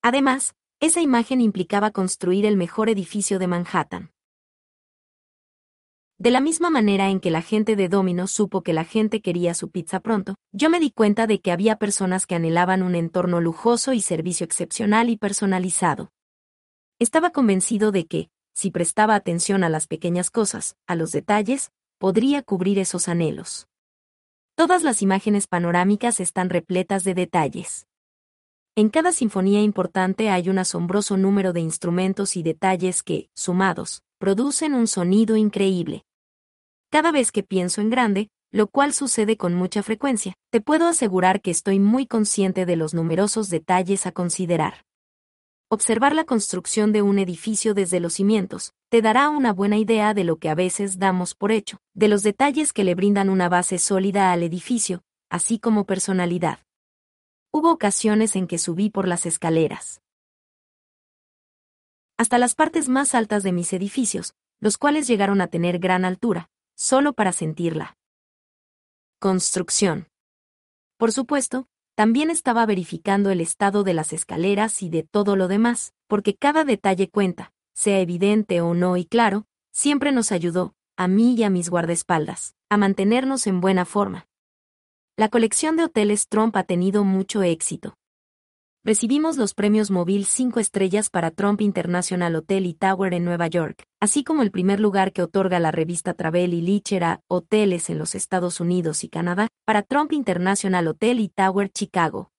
Además, 0.00 0.54
esa 0.78 1.00
imagen 1.00 1.40
implicaba 1.40 1.90
construir 1.90 2.46
el 2.46 2.56
mejor 2.56 2.88
edificio 2.88 3.38
de 3.38 3.46
Manhattan. 3.48 4.12
De 6.18 6.30
la 6.30 6.40
misma 6.40 6.70
manera 6.70 7.10
en 7.10 7.20
que 7.20 7.30
la 7.30 7.42
gente 7.42 7.76
de 7.76 7.90
Domino 7.90 8.26
supo 8.26 8.62
que 8.62 8.72
la 8.72 8.84
gente 8.84 9.20
quería 9.20 9.52
su 9.52 9.70
pizza 9.70 10.00
pronto, 10.00 10.36
yo 10.50 10.70
me 10.70 10.80
di 10.80 10.90
cuenta 10.90 11.26
de 11.26 11.40
que 11.40 11.52
había 11.52 11.76
personas 11.76 12.26
que 12.26 12.34
anhelaban 12.34 12.82
un 12.82 12.94
entorno 12.94 13.42
lujoso 13.42 13.92
y 13.92 14.00
servicio 14.00 14.44
excepcional 14.44 15.10
y 15.10 15.18
personalizado. 15.18 16.10
Estaba 16.98 17.30
convencido 17.30 17.92
de 17.92 18.06
que, 18.06 18.30
si 18.54 18.70
prestaba 18.70 19.14
atención 19.14 19.62
a 19.62 19.68
las 19.68 19.86
pequeñas 19.86 20.30
cosas, 20.30 20.76
a 20.86 20.94
los 20.94 21.12
detalles, 21.12 21.70
podría 21.98 22.42
cubrir 22.42 22.78
esos 22.78 23.08
anhelos. 23.08 23.68
Todas 24.54 24.82
las 24.82 25.02
imágenes 25.02 25.46
panorámicas 25.46 26.18
están 26.20 26.48
repletas 26.48 27.04
de 27.04 27.12
detalles. 27.12 27.86
En 28.74 28.88
cada 28.88 29.12
sinfonía 29.12 29.60
importante 29.60 30.30
hay 30.30 30.48
un 30.48 30.58
asombroso 30.58 31.18
número 31.18 31.52
de 31.52 31.60
instrumentos 31.60 32.36
y 32.36 32.42
detalles 32.42 33.02
que, 33.02 33.28
sumados, 33.34 34.02
producen 34.18 34.72
un 34.72 34.86
sonido 34.86 35.36
increíble. 35.36 36.05
Cada 36.96 37.12
vez 37.12 37.30
que 37.30 37.42
pienso 37.42 37.82
en 37.82 37.90
grande, 37.90 38.30
lo 38.50 38.68
cual 38.68 38.94
sucede 38.94 39.36
con 39.36 39.52
mucha 39.52 39.82
frecuencia, 39.82 40.32
te 40.50 40.62
puedo 40.62 40.86
asegurar 40.86 41.42
que 41.42 41.50
estoy 41.50 41.78
muy 41.78 42.06
consciente 42.06 42.64
de 42.64 42.74
los 42.74 42.94
numerosos 42.94 43.50
detalles 43.50 44.06
a 44.06 44.12
considerar. 44.12 44.86
Observar 45.68 46.14
la 46.14 46.24
construcción 46.24 46.94
de 46.94 47.02
un 47.02 47.18
edificio 47.18 47.74
desde 47.74 48.00
los 48.00 48.14
cimientos 48.14 48.72
te 48.88 49.02
dará 49.02 49.28
una 49.28 49.52
buena 49.52 49.76
idea 49.76 50.14
de 50.14 50.24
lo 50.24 50.38
que 50.38 50.48
a 50.48 50.54
veces 50.54 50.98
damos 50.98 51.34
por 51.34 51.52
hecho, 51.52 51.76
de 51.92 52.08
los 52.08 52.22
detalles 52.22 52.72
que 52.72 52.82
le 52.82 52.94
brindan 52.94 53.28
una 53.28 53.50
base 53.50 53.76
sólida 53.76 54.32
al 54.32 54.42
edificio, 54.42 55.02
así 55.28 55.58
como 55.58 55.84
personalidad. 55.84 56.60
Hubo 57.52 57.72
ocasiones 57.72 58.36
en 58.36 58.46
que 58.46 58.56
subí 58.56 58.88
por 58.88 59.06
las 59.06 59.26
escaleras. 59.26 60.00
Hasta 62.16 62.38
las 62.38 62.54
partes 62.54 62.88
más 62.88 63.14
altas 63.14 63.42
de 63.42 63.52
mis 63.52 63.74
edificios, 63.74 64.32
los 64.60 64.78
cuales 64.78 65.06
llegaron 65.06 65.42
a 65.42 65.48
tener 65.48 65.78
gran 65.78 66.06
altura, 66.06 66.48
solo 66.76 67.14
para 67.14 67.32
sentirla. 67.32 67.96
Construcción. 69.18 70.08
Por 70.98 71.10
supuesto, 71.10 71.66
también 71.96 72.30
estaba 72.30 72.66
verificando 72.66 73.30
el 73.30 73.40
estado 73.40 73.82
de 73.82 73.94
las 73.94 74.12
escaleras 74.12 74.82
y 74.82 74.90
de 74.90 75.02
todo 75.02 75.34
lo 75.34 75.48
demás, 75.48 75.94
porque 76.06 76.36
cada 76.36 76.64
detalle 76.64 77.08
cuenta, 77.08 77.52
sea 77.74 78.00
evidente 78.00 78.60
o 78.60 78.74
no 78.74 78.96
y 78.96 79.06
claro, 79.06 79.46
siempre 79.72 80.12
nos 80.12 80.30
ayudó, 80.30 80.74
a 80.96 81.08
mí 81.08 81.34
y 81.34 81.42
a 81.42 81.50
mis 81.50 81.70
guardaespaldas, 81.70 82.54
a 82.68 82.76
mantenernos 82.76 83.46
en 83.46 83.60
buena 83.60 83.84
forma. 83.86 84.28
La 85.16 85.30
colección 85.30 85.76
de 85.76 85.84
hoteles 85.84 86.28
Trump 86.28 86.54
ha 86.56 86.64
tenido 86.64 87.02
mucho 87.04 87.42
éxito. 87.42 87.96
Recibimos 88.86 89.36
los 89.36 89.52
premios 89.52 89.90
Móvil 89.90 90.26
5 90.26 90.60
estrellas 90.60 91.10
para 91.10 91.32
Trump 91.32 91.60
International 91.60 92.36
Hotel 92.36 92.66
y 92.66 92.72
Tower 92.72 93.14
en 93.14 93.24
Nueva 93.24 93.48
York, 93.48 93.82
así 94.00 94.22
como 94.22 94.42
el 94.42 94.52
primer 94.52 94.78
lugar 94.78 95.12
que 95.12 95.24
otorga 95.24 95.58
la 95.58 95.72
revista 95.72 96.14
Travel 96.14 96.54
y 96.54 96.60
Leisure 96.60 97.04
a 97.04 97.20
hoteles 97.26 97.90
en 97.90 97.98
los 97.98 98.14
Estados 98.14 98.60
Unidos 98.60 99.02
y 99.02 99.08
Canadá, 99.08 99.48
para 99.64 99.82
Trump 99.82 100.12
International 100.12 100.86
Hotel 100.86 101.18
y 101.18 101.28
Tower 101.30 101.68
Chicago. 101.68 102.30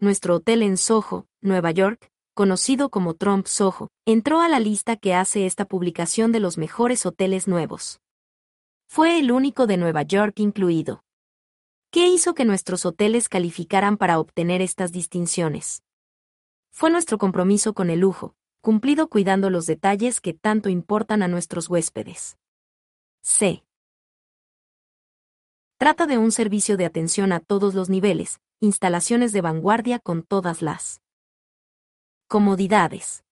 Nuestro 0.00 0.34
hotel 0.34 0.64
en 0.64 0.76
Soho, 0.76 1.28
Nueva 1.40 1.70
York, 1.70 2.10
conocido 2.34 2.90
como 2.90 3.14
Trump 3.14 3.46
Soho, 3.46 3.90
entró 4.06 4.40
a 4.40 4.48
la 4.48 4.58
lista 4.58 4.96
que 4.96 5.14
hace 5.14 5.46
esta 5.46 5.66
publicación 5.66 6.32
de 6.32 6.40
los 6.40 6.58
mejores 6.58 7.06
hoteles 7.06 7.46
nuevos. 7.46 8.00
Fue 8.88 9.20
el 9.20 9.30
único 9.30 9.68
de 9.68 9.76
Nueva 9.76 10.02
York 10.02 10.40
incluido. 10.40 11.04
¿Qué 11.92 12.06
hizo 12.06 12.34
que 12.34 12.44
nuestros 12.44 12.86
hoteles 12.86 13.28
calificaran 13.28 13.96
para 13.96 14.20
obtener 14.20 14.62
estas 14.62 14.92
distinciones? 14.92 15.82
Fue 16.70 16.88
nuestro 16.88 17.18
compromiso 17.18 17.74
con 17.74 17.90
el 17.90 17.98
lujo, 17.98 18.36
cumplido 18.60 19.08
cuidando 19.08 19.50
los 19.50 19.66
detalles 19.66 20.20
que 20.20 20.32
tanto 20.32 20.68
importan 20.68 21.24
a 21.24 21.26
nuestros 21.26 21.68
huéspedes. 21.68 22.38
C. 23.22 23.64
Trata 25.78 26.06
de 26.06 26.16
un 26.16 26.30
servicio 26.30 26.76
de 26.76 26.84
atención 26.84 27.32
a 27.32 27.40
todos 27.40 27.74
los 27.74 27.88
niveles, 27.88 28.40
instalaciones 28.60 29.32
de 29.32 29.40
vanguardia 29.40 29.98
con 29.98 30.22
todas 30.22 30.62
las 30.62 31.02
comodidades. 32.28 33.24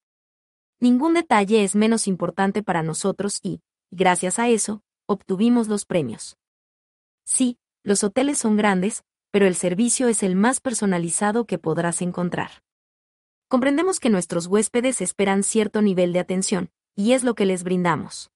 Ningún 0.80 1.14
detalle 1.14 1.62
es 1.62 1.76
menos 1.76 2.08
importante 2.08 2.64
para 2.64 2.82
nosotros 2.82 3.38
y, 3.40 3.60
gracias 3.92 4.40
a 4.40 4.48
eso, 4.48 4.82
obtuvimos 5.06 5.68
los 5.68 5.84
premios. 5.84 6.36
Sí, 7.24 7.56
los 7.82 8.04
hoteles 8.04 8.38
son 8.38 8.56
grandes, 8.56 9.04
pero 9.30 9.46
el 9.46 9.54
servicio 9.54 10.08
es 10.08 10.22
el 10.22 10.36
más 10.36 10.60
personalizado 10.60 11.46
que 11.46 11.58
podrás 11.58 12.02
encontrar. 12.02 12.62
Comprendemos 13.48 14.00
que 14.00 14.10
nuestros 14.10 14.46
huéspedes 14.46 15.00
esperan 15.00 15.42
cierto 15.42 15.80
nivel 15.82 16.12
de 16.12 16.20
atención, 16.20 16.70
y 16.94 17.12
es 17.12 17.24
lo 17.24 17.34
que 17.34 17.46
les 17.46 17.64
brindamos. 17.64 18.30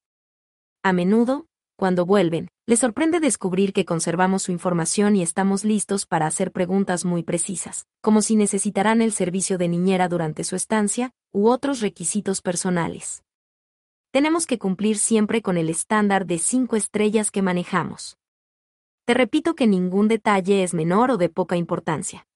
A 0.83 0.93
menudo, 0.93 1.47
cuando 1.77 2.07
vuelven, 2.07 2.49
les 2.67 2.79
sorprende 2.79 3.19
descubrir 3.19 3.73
que 3.73 3.85
conservamos 3.85 4.45
su 4.45 4.53
información 4.53 5.17
y 5.17 5.23
estamos 5.23 5.65
listos 5.65 6.07
para 6.07 6.27
hacer 6.27 6.53
preguntas 6.53 7.05
muy 7.05 7.23
precisas, 7.23 7.87
como 8.01 8.23
si 8.23 8.37
necesitarán 8.37 9.03
el 9.03 9.13
servicio 9.13 9.59
de 9.59 9.69
niñera 9.69 10.09
durante 10.09 10.45
su 10.45 10.55
estancia, 10.55 11.11
u 11.33 11.49
otros 11.49 11.81
requisitos 11.81 12.41
personales. 12.41 13.25
Tenemos 14.13 14.47
que 14.47 14.59
cumplir 14.59 14.99
siempre 14.99 15.43
con 15.43 15.57
el 15.57 15.69
estándar 15.69 16.27
de 16.27 16.39
cinco 16.39 16.77
estrellas 16.77 17.31
que 17.31 17.43
manejamos. 17.43 18.17
Te 19.05 19.15
repito 19.15 19.57
que 19.57 19.67
ningún 19.67 20.07
detalle 20.07 20.63
es 20.63 20.75
menor 20.75 21.11
o 21.11 21.17
de 21.17 21.29
poca 21.29 21.57
importancia. 21.57 22.27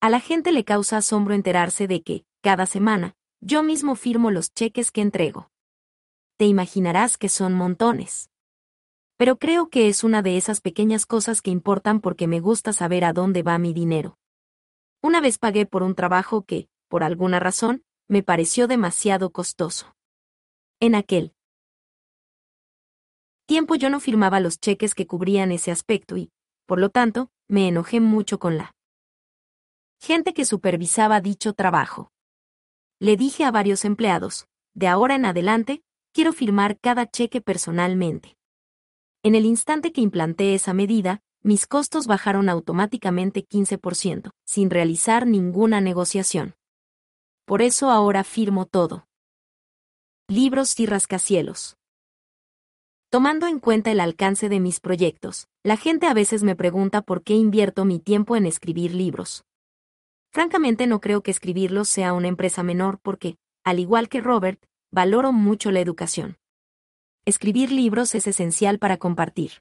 A 0.00 0.10
la 0.10 0.20
gente 0.20 0.52
le 0.52 0.64
causa 0.64 0.98
asombro 0.98 1.34
enterarse 1.34 1.88
de 1.88 2.02
que, 2.02 2.24
cada 2.42 2.66
semana, 2.66 3.16
yo 3.40 3.62
mismo 3.62 3.94
firmo 3.94 4.30
los 4.30 4.52
cheques 4.52 4.90
que 4.90 5.00
entrego. 5.00 5.50
Te 6.36 6.44
imaginarás 6.44 7.16
que 7.16 7.30
son 7.30 7.54
montones. 7.54 8.30
Pero 9.16 9.38
creo 9.38 9.70
que 9.70 9.88
es 9.88 10.04
una 10.04 10.20
de 10.22 10.36
esas 10.36 10.60
pequeñas 10.60 11.06
cosas 11.06 11.40
que 11.40 11.50
importan 11.50 12.00
porque 12.00 12.26
me 12.26 12.38
gusta 12.38 12.72
saber 12.72 13.04
a 13.04 13.14
dónde 13.14 13.42
va 13.42 13.58
mi 13.58 13.72
dinero. 13.72 14.18
Una 15.02 15.20
vez 15.20 15.38
pagué 15.38 15.64
por 15.64 15.82
un 15.82 15.94
trabajo 15.94 16.42
que, 16.42 16.68
por 16.88 17.02
alguna 17.02 17.40
razón, 17.40 17.82
me 18.08 18.22
pareció 18.22 18.68
demasiado 18.68 19.30
costoso. 19.30 19.96
En 20.80 20.94
aquel 20.94 21.34
tiempo 23.48 23.76
yo 23.76 23.88
no 23.88 23.98
firmaba 23.98 24.40
los 24.40 24.60
cheques 24.60 24.94
que 24.94 25.06
cubrían 25.06 25.52
ese 25.52 25.70
aspecto 25.70 26.18
y, 26.18 26.30
por 26.66 26.78
lo 26.78 26.90
tanto, 26.90 27.30
me 27.48 27.66
enojé 27.66 27.98
mucho 27.98 28.38
con 28.38 28.58
la 28.58 28.74
gente 29.98 30.34
que 30.34 30.44
supervisaba 30.44 31.22
dicho 31.22 31.54
trabajo. 31.54 32.12
Le 33.00 33.16
dije 33.16 33.44
a 33.44 33.50
varios 33.50 33.86
empleados, 33.86 34.46
de 34.74 34.86
ahora 34.86 35.14
en 35.14 35.24
adelante, 35.24 35.82
quiero 36.12 36.34
firmar 36.34 36.78
cada 36.78 37.06
cheque 37.10 37.40
personalmente. 37.40 38.36
En 39.22 39.34
el 39.34 39.46
instante 39.46 39.92
que 39.92 40.02
implanté 40.02 40.54
esa 40.54 40.74
medida, 40.74 41.22
mis 41.42 41.66
costos 41.66 42.06
bajaron 42.06 42.50
automáticamente 42.50 43.48
15%, 43.48 44.30
sin 44.44 44.68
realizar 44.68 45.26
ninguna 45.26 45.80
negociación. 45.80 46.54
Por 47.46 47.62
eso 47.62 47.90
ahora 47.90 48.24
firmo 48.24 48.66
todo. 48.66 49.08
Libros 50.28 50.78
y 50.78 50.84
rascacielos. 50.84 51.77
Tomando 53.10 53.46
en 53.46 53.58
cuenta 53.58 53.90
el 53.90 54.00
alcance 54.00 54.50
de 54.50 54.60
mis 54.60 54.80
proyectos, 54.80 55.48
la 55.62 55.78
gente 55.78 56.06
a 56.06 56.12
veces 56.12 56.42
me 56.42 56.54
pregunta 56.54 57.00
por 57.00 57.22
qué 57.22 57.32
invierto 57.32 57.86
mi 57.86 58.00
tiempo 58.00 58.36
en 58.36 58.44
escribir 58.44 58.94
libros. 58.94 59.46
Francamente 60.30 60.86
no 60.86 61.00
creo 61.00 61.22
que 61.22 61.30
escribirlos 61.30 61.88
sea 61.88 62.12
una 62.12 62.28
empresa 62.28 62.62
menor 62.62 62.98
porque, 63.00 63.38
al 63.64 63.78
igual 63.78 64.10
que 64.10 64.20
Robert, 64.20 64.62
valoro 64.92 65.32
mucho 65.32 65.70
la 65.70 65.80
educación. 65.80 66.36
Escribir 67.24 67.72
libros 67.72 68.14
es 68.14 68.26
esencial 68.26 68.78
para 68.78 68.98
compartir 68.98 69.52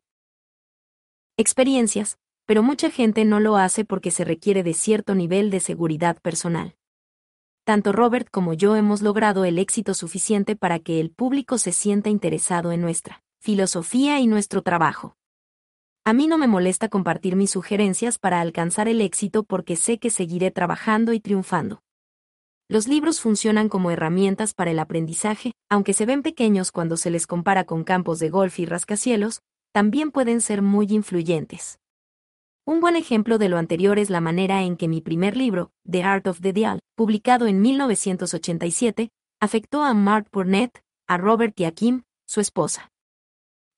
experiencias, 1.37 2.17
pero 2.45 2.63
mucha 2.63 2.89
gente 2.89 3.23
no 3.23 3.39
lo 3.39 3.55
hace 3.55 3.85
porque 3.85 4.11
se 4.11 4.25
requiere 4.25 4.61
de 4.61 4.73
cierto 4.73 5.15
nivel 5.15 5.51
de 5.51 5.61
seguridad 5.61 6.19
personal. 6.21 6.75
Tanto 7.63 7.93
Robert 7.93 8.27
como 8.29 8.53
yo 8.53 8.75
hemos 8.75 9.01
logrado 9.01 9.45
el 9.45 9.57
éxito 9.57 9.93
suficiente 9.93 10.57
para 10.57 10.79
que 10.79 10.99
el 10.99 11.11
público 11.11 11.57
se 11.57 11.71
sienta 11.71 12.09
interesado 12.09 12.73
en 12.73 12.81
nuestra 12.81 13.23
filosofía 13.39 14.19
y 14.19 14.27
nuestro 14.27 14.61
trabajo. 14.61 15.15
A 16.05 16.13
mí 16.13 16.27
no 16.27 16.37
me 16.37 16.47
molesta 16.47 16.87
compartir 16.87 17.35
mis 17.35 17.51
sugerencias 17.51 18.17
para 18.17 18.39
alcanzar 18.39 18.87
el 18.87 19.01
éxito 19.01 19.43
porque 19.43 19.75
sé 19.75 19.99
que 19.99 20.09
seguiré 20.09 20.51
trabajando 20.51 21.11
y 21.13 21.19
triunfando. 21.19 21.81
Los 22.69 22.87
libros 22.87 23.21
funcionan 23.21 23.69
como 23.69 23.91
herramientas 23.91 24.53
para 24.53 24.71
el 24.71 24.79
aprendizaje, 24.79 25.53
aunque 25.69 25.93
se 25.93 26.05
ven 26.05 26.21
pequeños 26.21 26.71
cuando 26.71 26.97
se 26.97 27.09
les 27.09 27.27
compara 27.27 27.65
con 27.65 27.83
campos 27.83 28.19
de 28.19 28.29
golf 28.29 28.59
y 28.59 28.65
rascacielos, 28.65 29.41
también 29.73 30.11
pueden 30.11 30.41
ser 30.41 30.61
muy 30.61 30.87
influyentes. 30.89 31.79
Un 32.65 32.81
buen 32.81 32.97
ejemplo 32.97 33.37
de 33.37 33.47
lo 33.47 33.57
anterior 33.57 33.99
es 33.99 34.09
la 34.09 34.19
manera 34.19 34.63
en 34.63 34.75
que 34.75 34.89
mi 34.89 34.99
primer 34.99 35.37
libro, 35.37 35.71
The 35.89 36.03
Art 36.03 36.27
of 36.27 36.41
the 36.41 36.51
Deal, 36.51 36.79
publicado 36.95 37.47
en 37.47 37.61
1987, 37.61 39.09
afectó 39.39 39.83
a 39.83 39.93
Mark 39.93 40.27
Burnett, 40.31 40.81
a 41.07 41.17
Robert 41.17 41.57
y 41.59 41.63
a 41.63 41.71
Kim, 41.71 42.03
su 42.25 42.41
esposa. 42.41 42.91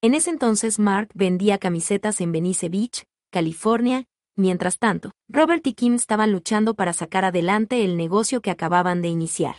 En 0.01 0.13
ese 0.13 0.29
entonces 0.29 0.79
Mark 0.79 1.09
vendía 1.13 1.57
camisetas 1.57 2.21
en 2.21 2.31
Venice 2.31 2.69
Beach, 2.69 3.03
California, 3.31 4.05
mientras 4.37 4.79
tanto, 4.79 5.11
Robert 5.27 5.67
y 5.67 5.73
Kim 5.73 5.95
estaban 5.95 6.31
luchando 6.31 6.73
para 6.73 6.93
sacar 6.93 7.25
adelante 7.25 7.83
el 7.83 7.97
negocio 7.97 8.41
que 8.41 8.49
acababan 8.49 9.01
de 9.01 9.09
iniciar. 9.09 9.57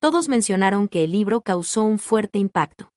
Todos 0.00 0.28
mencionaron 0.28 0.88
que 0.88 1.04
el 1.04 1.12
libro 1.12 1.42
causó 1.42 1.84
un 1.84 2.00
fuerte 2.00 2.40
impacto. 2.40 2.90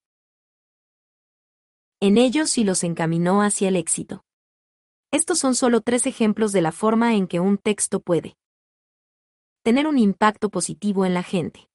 En 2.00 2.18
ellos 2.18 2.58
y 2.58 2.64
los 2.64 2.84
encaminó 2.84 3.44
hacia 3.44 3.68
el 3.68 3.76
éxito. 3.76 4.24
Estos 5.12 5.38
son 5.38 5.54
solo 5.54 5.82
tres 5.82 6.08
ejemplos 6.08 6.52
de 6.52 6.62
la 6.62 6.72
forma 6.72 7.14
en 7.14 7.28
que 7.28 7.40
un 7.40 7.60
texto 7.60 8.00
puede 8.00 8.36
tener 9.62 9.86
un 9.86 10.00
impacto 10.00 10.50
positivo 10.50 11.06
en 11.06 11.14
la 11.14 11.22
gente. 11.22 11.70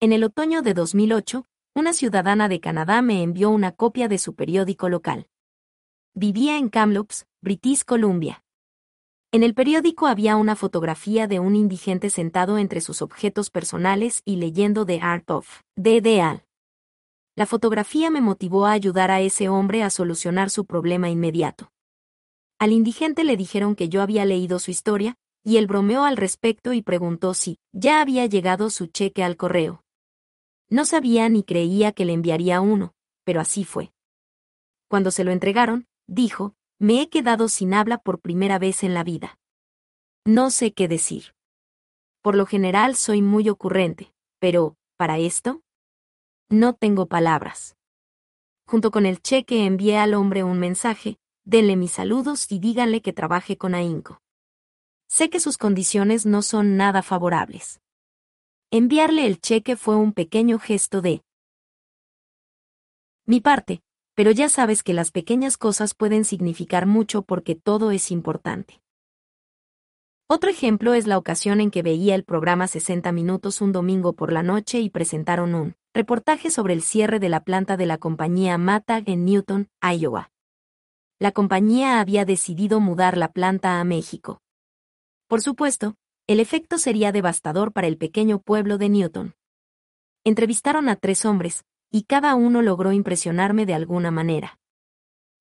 En 0.00 0.12
el 0.12 0.24
otoño 0.24 0.62
de 0.62 0.74
2008, 0.74 1.46
una 1.76 1.92
ciudadana 1.92 2.48
de 2.48 2.60
Canadá 2.60 3.02
me 3.02 3.24
envió 3.24 3.50
una 3.50 3.72
copia 3.72 4.06
de 4.06 4.18
su 4.18 4.36
periódico 4.36 4.88
local. 4.88 5.26
Vivía 6.14 6.56
en 6.56 6.68
Kamloops, 6.68 7.26
British 7.40 7.84
Columbia. 7.84 8.44
En 9.32 9.42
el 9.42 9.54
periódico 9.54 10.06
había 10.06 10.36
una 10.36 10.54
fotografía 10.54 11.26
de 11.26 11.40
un 11.40 11.56
indigente 11.56 12.10
sentado 12.10 12.58
entre 12.58 12.80
sus 12.80 13.02
objetos 13.02 13.50
personales 13.50 14.22
y 14.24 14.36
leyendo 14.36 14.86
The 14.86 15.00
Art 15.00 15.28
of 15.32 15.62
the 15.74 16.00
Deal. 16.00 16.44
La 17.34 17.46
fotografía 17.46 18.08
me 18.08 18.20
motivó 18.20 18.66
a 18.66 18.72
ayudar 18.72 19.10
a 19.10 19.20
ese 19.20 19.48
hombre 19.48 19.82
a 19.82 19.90
solucionar 19.90 20.50
su 20.50 20.66
problema 20.66 21.10
inmediato. 21.10 21.72
Al 22.60 22.70
indigente 22.70 23.24
le 23.24 23.36
dijeron 23.36 23.74
que 23.74 23.88
yo 23.88 24.00
había 24.00 24.24
leído 24.24 24.60
su 24.60 24.70
historia, 24.70 25.16
y 25.42 25.56
él 25.56 25.66
bromeó 25.66 26.04
al 26.04 26.16
respecto 26.16 26.72
y 26.72 26.82
preguntó 26.82 27.34
si 27.34 27.58
ya 27.72 28.00
había 28.00 28.26
llegado 28.26 28.70
su 28.70 28.86
cheque 28.86 29.24
al 29.24 29.36
correo. 29.36 29.83
No 30.74 30.84
sabía 30.84 31.28
ni 31.28 31.44
creía 31.44 31.92
que 31.92 32.04
le 32.04 32.14
enviaría 32.14 32.60
uno, 32.60 32.96
pero 33.22 33.40
así 33.40 33.64
fue. 33.64 33.92
Cuando 34.88 35.12
se 35.12 35.22
lo 35.22 35.30
entregaron, 35.30 35.86
dijo, 36.08 36.56
me 36.80 37.00
he 37.00 37.08
quedado 37.08 37.48
sin 37.48 37.74
habla 37.74 37.98
por 37.98 38.18
primera 38.18 38.58
vez 38.58 38.82
en 38.82 38.92
la 38.92 39.04
vida. 39.04 39.38
No 40.24 40.50
sé 40.50 40.72
qué 40.72 40.88
decir. 40.88 41.36
Por 42.22 42.34
lo 42.34 42.44
general 42.44 42.96
soy 42.96 43.22
muy 43.22 43.48
ocurrente, 43.48 44.12
pero, 44.40 44.76
¿para 44.96 45.18
esto? 45.18 45.62
No 46.48 46.72
tengo 46.72 47.06
palabras. 47.06 47.76
Junto 48.66 48.90
con 48.90 49.06
el 49.06 49.22
cheque 49.22 49.66
envié 49.66 49.98
al 49.98 50.12
hombre 50.12 50.42
un 50.42 50.58
mensaje, 50.58 51.20
denle 51.44 51.76
mis 51.76 51.92
saludos 51.92 52.50
y 52.50 52.58
díganle 52.58 53.00
que 53.00 53.12
trabaje 53.12 53.56
con 53.56 53.76
ahínco. 53.76 54.20
Sé 55.06 55.30
que 55.30 55.38
sus 55.38 55.56
condiciones 55.56 56.26
no 56.26 56.42
son 56.42 56.76
nada 56.76 57.04
favorables. 57.04 57.80
Enviarle 58.76 59.24
el 59.24 59.40
cheque 59.40 59.76
fue 59.76 59.94
un 59.94 60.12
pequeño 60.12 60.58
gesto 60.58 61.00
de 61.00 61.22
mi 63.24 63.40
parte, 63.40 63.84
pero 64.16 64.32
ya 64.32 64.48
sabes 64.48 64.82
que 64.82 64.92
las 64.92 65.12
pequeñas 65.12 65.56
cosas 65.56 65.94
pueden 65.94 66.24
significar 66.24 66.84
mucho 66.84 67.22
porque 67.22 67.54
todo 67.54 67.92
es 67.92 68.10
importante. 68.10 68.82
Otro 70.26 70.50
ejemplo 70.50 70.92
es 70.92 71.06
la 71.06 71.18
ocasión 71.18 71.60
en 71.60 71.70
que 71.70 71.82
veía 71.82 72.16
el 72.16 72.24
programa 72.24 72.66
60 72.66 73.12
Minutos 73.12 73.60
un 73.60 73.70
domingo 73.70 74.14
por 74.14 74.32
la 74.32 74.42
noche 74.42 74.80
y 74.80 74.90
presentaron 74.90 75.54
un 75.54 75.76
reportaje 75.94 76.50
sobre 76.50 76.74
el 76.74 76.82
cierre 76.82 77.20
de 77.20 77.28
la 77.28 77.44
planta 77.44 77.76
de 77.76 77.86
la 77.86 77.98
compañía 77.98 78.58
Matag 78.58 79.08
en 79.08 79.24
Newton, 79.24 79.68
Iowa. 79.82 80.32
La 81.20 81.30
compañía 81.30 82.00
había 82.00 82.24
decidido 82.24 82.80
mudar 82.80 83.18
la 83.18 83.30
planta 83.30 83.78
a 83.78 83.84
México. 83.84 84.42
Por 85.28 85.42
supuesto, 85.42 85.94
el 86.26 86.40
efecto 86.40 86.78
sería 86.78 87.12
devastador 87.12 87.72
para 87.72 87.86
el 87.86 87.98
pequeño 87.98 88.38
pueblo 88.38 88.78
de 88.78 88.88
Newton. 88.88 89.34
Entrevistaron 90.24 90.88
a 90.88 90.96
tres 90.96 91.26
hombres, 91.26 91.64
y 91.90 92.04
cada 92.04 92.34
uno 92.34 92.62
logró 92.62 92.92
impresionarme 92.92 93.66
de 93.66 93.74
alguna 93.74 94.10
manera. 94.10 94.58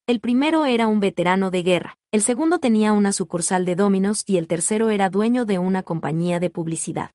El 0.07 0.19
primero 0.19 0.65
era 0.65 0.87
un 0.87 0.99
veterano 0.99 1.51
de 1.51 1.63
guerra, 1.63 1.97
el 2.11 2.21
segundo 2.21 2.59
tenía 2.59 2.91
una 2.91 3.13
sucursal 3.13 3.63
de 3.63 3.75
Dominos 3.75 4.25
y 4.27 4.37
el 4.37 4.47
tercero 4.47 4.89
era 4.89 5.09
dueño 5.09 5.45
de 5.45 5.57
una 5.57 5.83
compañía 5.83 6.41
de 6.41 6.49
publicidad. 6.49 7.11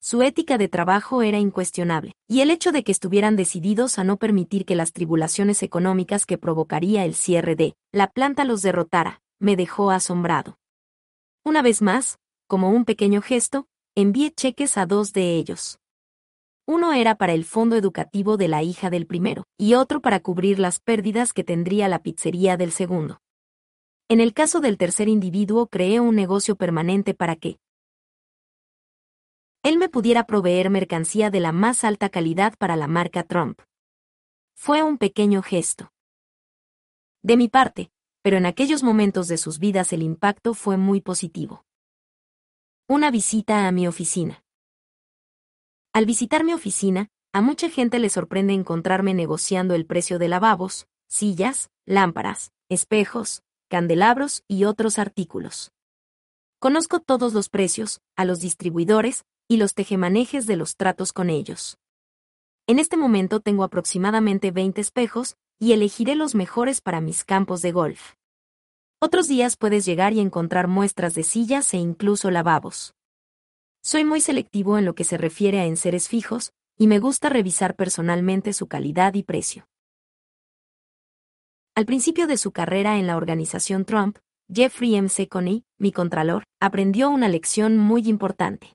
Su 0.00 0.22
ética 0.22 0.58
de 0.58 0.66
trabajo 0.66 1.22
era 1.22 1.38
incuestionable, 1.38 2.16
y 2.26 2.40
el 2.40 2.50
hecho 2.50 2.72
de 2.72 2.82
que 2.82 2.90
estuvieran 2.90 3.36
decididos 3.36 4.00
a 4.00 4.04
no 4.04 4.16
permitir 4.16 4.64
que 4.64 4.74
las 4.74 4.92
tribulaciones 4.92 5.62
económicas 5.62 6.26
que 6.26 6.38
provocaría 6.38 7.04
el 7.04 7.14
cierre 7.14 7.54
de 7.54 7.76
la 7.92 8.08
planta 8.08 8.44
los 8.44 8.62
derrotara, 8.62 9.22
me 9.38 9.54
dejó 9.54 9.92
asombrado. 9.92 10.58
Una 11.44 11.62
vez 11.62 11.82
más, 11.82 12.18
como 12.52 12.68
un 12.68 12.84
pequeño 12.84 13.22
gesto, 13.22 13.66
envié 13.94 14.30
cheques 14.30 14.76
a 14.76 14.84
dos 14.84 15.14
de 15.14 15.36
ellos. 15.36 15.78
Uno 16.66 16.92
era 16.92 17.14
para 17.14 17.32
el 17.32 17.46
fondo 17.46 17.76
educativo 17.76 18.36
de 18.36 18.46
la 18.46 18.62
hija 18.62 18.90
del 18.90 19.06
primero, 19.06 19.44
y 19.56 19.72
otro 19.72 20.02
para 20.02 20.20
cubrir 20.20 20.58
las 20.58 20.78
pérdidas 20.78 21.32
que 21.32 21.44
tendría 21.44 21.88
la 21.88 22.02
pizzería 22.02 22.58
del 22.58 22.70
segundo. 22.70 23.22
En 24.10 24.20
el 24.20 24.34
caso 24.34 24.60
del 24.60 24.76
tercer 24.76 25.08
individuo 25.08 25.66
creé 25.66 25.98
un 25.98 26.14
negocio 26.14 26.54
permanente 26.54 27.14
para 27.14 27.36
que 27.36 27.56
él 29.62 29.78
me 29.78 29.88
pudiera 29.88 30.26
proveer 30.26 30.68
mercancía 30.68 31.30
de 31.30 31.40
la 31.40 31.52
más 31.52 31.84
alta 31.84 32.10
calidad 32.10 32.52
para 32.58 32.76
la 32.76 32.86
marca 32.86 33.22
Trump. 33.22 33.62
Fue 34.54 34.82
un 34.82 34.98
pequeño 34.98 35.40
gesto. 35.40 35.90
De 37.22 37.38
mi 37.38 37.48
parte, 37.48 37.90
pero 38.20 38.36
en 38.36 38.44
aquellos 38.44 38.82
momentos 38.82 39.26
de 39.28 39.38
sus 39.38 39.58
vidas 39.58 39.94
el 39.94 40.02
impacto 40.02 40.52
fue 40.52 40.76
muy 40.76 41.00
positivo. 41.00 41.64
Una 42.88 43.12
visita 43.12 43.68
a 43.68 43.72
mi 43.72 43.86
oficina. 43.86 44.42
Al 45.92 46.04
visitar 46.04 46.42
mi 46.42 46.52
oficina, 46.52 47.10
a 47.32 47.40
mucha 47.40 47.70
gente 47.70 48.00
le 48.00 48.10
sorprende 48.10 48.54
encontrarme 48.54 49.14
negociando 49.14 49.74
el 49.74 49.86
precio 49.86 50.18
de 50.18 50.28
lavabos, 50.28 50.88
sillas, 51.06 51.70
lámparas, 51.86 52.50
espejos, 52.68 53.44
candelabros 53.68 54.42
y 54.48 54.64
otros 54.64 54.98
artículos. 54.98 55.70
Conozco 56.58 56.98
todos 56.98 57.32
los 57.34 57.48
precios, 57.48 58.00
a 58.16 58.24
los 58.24 58.40
distribuidores 58.40 59.24
y 59.48 59.58
los 59.58 59.74
tejemanejes 59.74 60.46
de 60.46 60.56
los 60.56 60.76
tratos 60.76 61.12
con 61.12 61.30
ellos. 61.30 61.78
En 62.66 62.80
este 62.80 62.96
momento 62.96 63.38
tengo 63.38 63.62
aproximadamente 63.62 64.50
20 64.50 64.80
espejos 64.80 65.36
y 65.60 65.72
elegiré 65.72 66.16
los 66.16 66.34
mejores 66.34 66.80
para 66.80 67.00
mis 67.00 67.24
campos 67.24 67.62
de 67.62 67.70
golf. 67.70 68.14
Otros 69.04 69.26
días 69.26 69.56
puedes 69.56 69.84
llegar 69.84 70.12
y 70.12 70.20
encontrar 70.20 70.68
muestras 70.68 71.16
de 71.16 71.24
sillas 71.24 71.74
e 71.74 71.76
incluso 71.76 72.30
lavabos. 72.30 72.94
Soy 73.82 74.04
muy 74.04 74.20
selectivo 74.20 74.78
en 74.78 74.84
lo 74.84 74.94
que 74.94 75.02
se 75.02 75.18
refiere 75.18 75.58
a 75.58 75.64
enseres 75.64 76.08
fijos, 76.08 76.52
y 76.78 76.86
me 76.86 77.00
gusta 77.00 77.28
revisar 77.28 77.74
personalmente 77.74 78.52
su 78.52 78.68
calidad 78.68 79.14
y 79.14 79.24
precio. 79.24 79.66
Al 81.74 81.84
principio 81.84 82.28
de 82.28 82.36
su 82.36 82.52
carrera 82.52 82.96
en 82.96 83.08
la 83.08 83.16
organización 83.16 83.84
Trump, 83.86 84.18
Jeffrey 84.48 84.94
M. 84.94 85.08
Seconi, 85.08 85.64
mi 85.80 85.90
contralor, 85.90 86.44
aprendió 86.60 87.10
una 87.10 87.28
lección 87.28 87.78
muy 87.78 88.02
importante. 88.08 88.72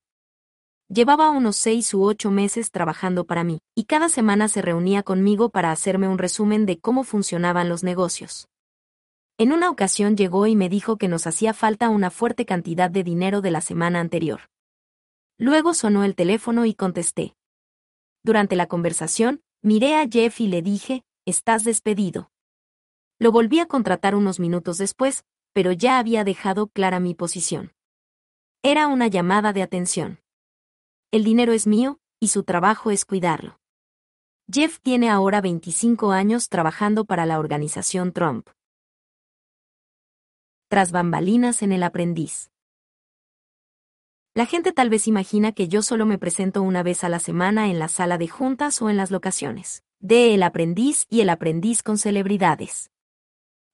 Llevaba 0.90 1.30
unos 1.30 1.56
seis 1.56 1.94
u 1.94 2.04
ocho 2.04 2.32
meses 2.32 2.72
trabajando 2.72 3.24
para 3.24 3.46
mí, 3.46 3.60
y 3.76 3.86
cada 3.86 4.10
semana 4.10 4.50
se 4.50 4.62
reunía 4.62 5.04
conmigo 5.04 5.52
para 5.52 5.72
hacerme 5.72 6.10
un 6.10 6.18
resumen 6.18 6.66
de 6.66 6.82
cómo 6.82 7.06
funcionaban 7.06 7.70
los 7.70 7.86
negocios. 7.86 8.50
En 9.40 9.52
una 9.52 9.70
ocasión 9.70 10.18
llegó 10.18 10.48
y 10.48 10.56
me 10.56 10.68
dijo 10.68 10.98
que 10.98 11.08
nos 11.08 11.28
hacía 11.28 11.54
falta 11.54 11.90
una 11.90 12.10
fuerte 12.10 12.48
cantidad 12.48 12.90
de 12.90 13.04
dinero 13.04 13.42
de 13.42 13.52
la 13.52 13.62
semana 13.62 14.00
anterior. 14.00 14.50
Luego 15.38 15.76
sonó 15.76 16.04
el 16.04 16.16
teléfono 16.16 16.66
y 16.66 16.74
contesté. 16.74 17.36
Durante 18.24 18.56
la 18.56 18.66
conversación, 18.66 19.44
miré 19.62 19.96
a 19.96 20.08
Jeff 20.08 20.42
y 20.42 20.48
le 20.48 20.64
dije, 20.64 21.04
estás 21.26 21.64
despedido. 21.64 22.32
Lo 23.20 23.32
volví 23.32 23.60
a 23.60 23.68
contratar 23.68 24.16
unos 24.16 24.40
minutos 24.40 24.80
después, 24.80 25.24
pero 25.54 25.72
ya 25.72 26.00
había 26.00 26.24
dejado 26.24 26.66
clara 26.68 27.00
mi 27.00 27.14
posición. 27.14 27.74
Era 28.64 28.88
una 28.88 29.06
llamada 29.06 29.54
de 29.54 29.62
atención. 29.62 30.20
El 31.12 31.24
dinero 31.24 31.54
es 31.54 31.68
mío, 31.68 32.00
y 32.20 32.30
su 32.30 32.44
trabajo 32.44 32.90
es 32.90 33.06
cuidarlo. 33.06 33.60
Jeff 34.52 34.80
tiene 34.82 35.12
ahora 35.12 35.42
25 35.42 36.12
años 36.12 36.50
trabajando 36.50 37.06
para 37.06 37.28
la 37.28 37.38
organización 37.38 38.14
Trump. 38.14 38.50
Tras 40.70 40.92
bambalinas 40.92 41.62
en 41.62 41.72
el 41.72 41.82
aprendiz. 41.82 42.52
La 44.34 44.46
gente 44.46 44.74
tal 44.74 44.90
vez 44.90 45.08
imagina 45.08 45.54
que 45.54 45.70
yo 45.70 45.82
solo 45.82 46.06
me 46.06 46.18
presento 46.18 46.62
una 46.62 46.84
vez 46.84 47.06
a 47.06 47.10
la 47.10 47.20
semana 47.20 47.70
en 47.70 47.80
la 47.80 47.88
sala 47.88 48.18
de 48.18 48.28
juntas 48.28 48.82
o 48.82 48.90
en 48.90 48.98
las 48.98 49.10
locaciones, 49.10 49.86
de 50.02 50.34
El 50.34 50.44
aprendiz 50.44 51.06
y 51.10 51.22
El 51.22 51.30
aprendiz 51.30 51.84
con 51.84 51.98
celebridades. 51.98 52.92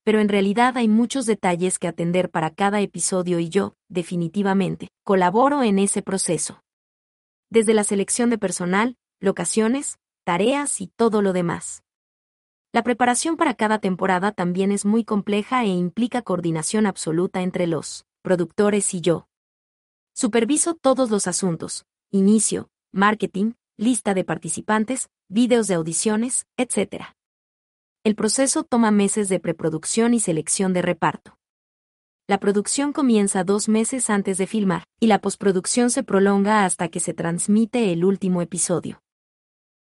Pero 0.04 0.20
en 0.20 0.30
realidad 0.30 0.78
hay 0.78 0.88
muchos 0.88 1.26
detalles 1.26 1.80
que 1.80 1.88
atender 1.88 2.30
para 2.30 2.52
cada 2.52 2.80
episodio 2.80 3.40
y 3.40 3.50
yo, 3.50 3.74
definitivamente, 3.90 4.90
colaboro 5.04 5.64
en 5.64 5.80
ese 5.80 6.04
proceso. 6.04 6.62
Desde 7.50 7.74
la 7.74 7.86
selección 7.86 8.30
de 8.30 8.38
personal, 8.38 8.98
locaciones, 9.20 9.98
tareas 10.26 10.80
y 10.80 10.88
todo 10.96 11.24
lo 11.24 11.34
demás. 11.34 11.82
La 12.74 12.82
preparación 12.82 13.38
para 13.38 13.54
cada 13.54 13.78
temporada 13.78 14.32
también 14.32 14.72
es 14.72 14.84
muy 14.84 15.04
compleja 15.04 15.64
e 15.64 15.68
implica 15.68 16.24
coordinación 16.24 16.88
absoluta 16.88 17.44
entre 17.44 17.68
los 17.68 18.08
productores 18.24 18.96
y 18.96 19.02
yo. 19.02 19.28
Superviso 20.16 20.74
todos 20.74 21.12
los 21.12 21.28
asuntos, 21.28 21.86
inicio, 22.10 22.72
marketing, 22.92 23.52
lista 23.78 24.16
de 24.16 24.24
participantes, 24.24 25.12
vídeos 25.30 25.68
de 25.68 25.76
audiciones, 25.76 26.48
etc. 26.58 27.14
El 28.04 28.16
proceso 28.16 28.64
toma 28.64 28.90
meses 28.90 29.30
de 29.30 29.40
preproducción 29.40 30.16
y 30.16 30.20
selección 30.20 30.74
de 30.74 30.82
reparto. 30.82 31.38
La 32.26 32.40
producción 32.40 32.92
comienza 32.92 33.44
dos 33.44 33.70
meses 33.70 34.10
antes 34.10 34.40
de 34.40 34.48
filmar, 34.48 34.84
y 35.00 35.06
la 35.08 35.22
postproducción 35.22 35.92
se 35.92 36.02
prolonga 36.02 36.66
hasta 36.66 36.88
que 36.90 37.00
se 37.00 37.14
transmite 37.14 37.94
el 37.94 38.04
último 38.04 38.42
episodio. 38.42 39.04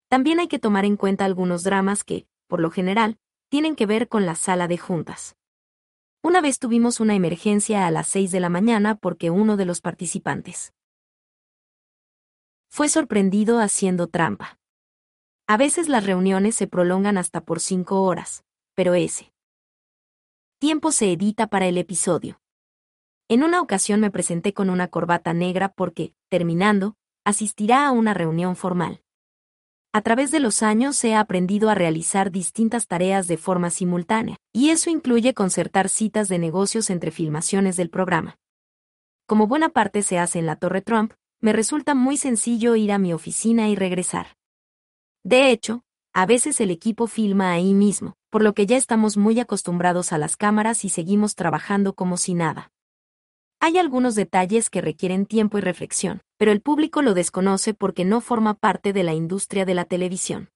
También 0.10 0.40
hay 0.40 0.48
que 0.48 0.60
tomar 0.60 0.86
en 0.86 0.96
cuenta 0.96 1.26
algunos 1.26 1.64
dramas 1.64 2.04
que, 2.04 2.28
por 2.54 2.62
lo 2.62 2.70
general, 2.70 3.18
tienen 3.50 3.76
que 3.76 3.88
ver 3.88 4.08
con 4.08 4.28
la 4.28 4.36
sala 4.36 4.68
de 4.68 4.78
juntas. 4.78 5.36
Una 6.22 6.40
vez 6.40 6.60
tuvimos 6.60 7.00
una 7.00 7.16
emergencia 7.16 7.88
a 7.88 7.90
las 7.90 8.06
6 8.10 8.30
de 8.30 8.40
la 8.40 8.50
mañana 8.50 8.94
porque 8.94 9.32
uno 9.32 9.58
de 9.58 9.66
los 9.66 9.82
participantes 9.82 10.72
fue 12.70 12.90
sorprendido 12.90 13.60
haciendo 13.60 14.06
trampa. 14.06 14.60
A 15.48 15.58
veces 15.58 15.90
las 15.90 16.06
reuniones 16.06 16.54
se 16.54 16.68
prolongan 16.68 17.18
hasta 17.18 17.42
por 17.42 17.60
cinco 17.60 18.04
horas, 18.04 18.44
pero 18.76 18.94
ese 18.94 19.34
tiempo 20.60 20.92
se 20.92 21.12
edita 21.12 21.48
para 21.48 21.66
el 21.66 21.80
episodio. 21.80 22.40
En 23.30 23.42
una 23.42 23.62
ocasión 23.62 24.00
me 24.00 24.12
presenté 24.12 24.54
con 24.54 24.70
una 24.70 24.90
corbata 24.90 25.34
negra 25.34 25.70
porque, 25.70 26.14
terminando, 26.30 26.98
asistirá 27.26 27.88
a 27.88 27.92
una 27.92 28.14
reunión 28.14 28.56
formal. 28.56 29.03
A 29.96 30.02
través 30.02 30.32
de 30.32 30.40
los 30.40 30.64
años 30.64 31.04
he 31.04 31.14
aprendido 31.14 31.70
a 31.70 31.76
realizar 31.76 32.32
distintas 32.32 32.88
tareas 32.88 33.28
de 33.28 33.38
forma 33.38 33.70
simultánea, 33.70 34.38
y 34.52 34.72
eso 34.72 34.90
incluye 34.90 35.36
concertar 35.36 35.88
citas 35.88 36.28
de 36.30 36.40
negocios 36.40 36.90
entre 36.90 37.12
filmaciones 37.12 37.78
del 37.78 37.92
programa. 37.92 38.40
Como 39.28 39.46
buena 39.46 39.70
parte 39.70 40.02
se 40.02 40.18
hace 40.18 40.40
en 40.40 40.48
la 40.48 40.56
Torre 40.56 40.82
Trump, 40.82 41.14
me 41.42 41.54
resulta 41.54 41.94
muy 41.94 42.18
sencillo 42.18 42.76
ir 42.76 42.92
a 42.92 42.98
mi 42.98 43.14
oficina 43.14 43.70
y 43.70 43.76
regresar. 43.76 44.36
De 45.24 45.52
hecho, 45.52 45.84
a 46.12 46.26
veces 46.26 46.60
el 46.60 46.72
equipo 46.72 47.06
filma 47.06 47.52
ahí 47.52 47.76
mismo, 47.76 48.16
por 48.32 48.42
lo 48.42 48.56
que 48.56 48.66
ya 48.66 48.78
estamos 48.78 49.16
muy 49.16 49.40
acostumbrados 49.40 50.12
a 50.12 50.18
las 50.18 50.38
cámaras 50.38 50.86
y 50.86 50.90
seguimos 50.90 51.36
trabajando 51.36 51.94
como 51.94 52.18
si 52.18 52.34
nada. 52.34 52.73
Hay 53.66 53.78
algunos 53.78 54.16
detalles 54.16 54.70
que 54.70 54.82
requieren 54.82 55.26
tiempo 55.26 55.58
y 55.58 55.62
reflexión, 55.62 56.22
pero 56.38 56.52
el 56.52 56.60
público 56.60 57.02
lo 57.02 57.14
desconoce 57.14 57.74
porque 57.74 58.04
no 58.04 58.20
forma 58.20 58.56
parte 58.56 58.92
de 58.92 59.04
la 59.04 59.14
industria 59.14 59.64
de 59.64 59.74
la 59.74 59.86
televisión. 59.86 60.50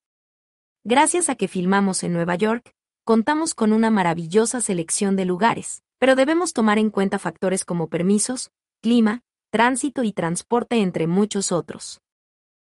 Gracias 0.83 1.29
a 1.29 1.35
que 1.35 1.47
filmamos 1.47 2.03
en 2.03 2.11
Nueva 2.11 2.35
York, 2.35 2.73
contamos 3.05 3.55
con 3.55 3.71
una 3.71 3.89
maravillosa 3.91 4.59
selección 4.59 5.15
de 5.15 5.23
lugares, 5.23 5.83
pero 5.99 6.15
debemos 6.15 6.51
tomar 6.51 6.79
en 6.79 6.89
cuenta 6.89 7.17
factores 7.17 7.63
como 7.63 7.87
permisos, 7.87 8.51
clima, 8.81 9.21
tránsito 9.51 10.03
y 10.03 10.11
transporte 10.11 10.81
entre 10.81 11.07
muchos 11.07 11.53
otros. 11.53 12.01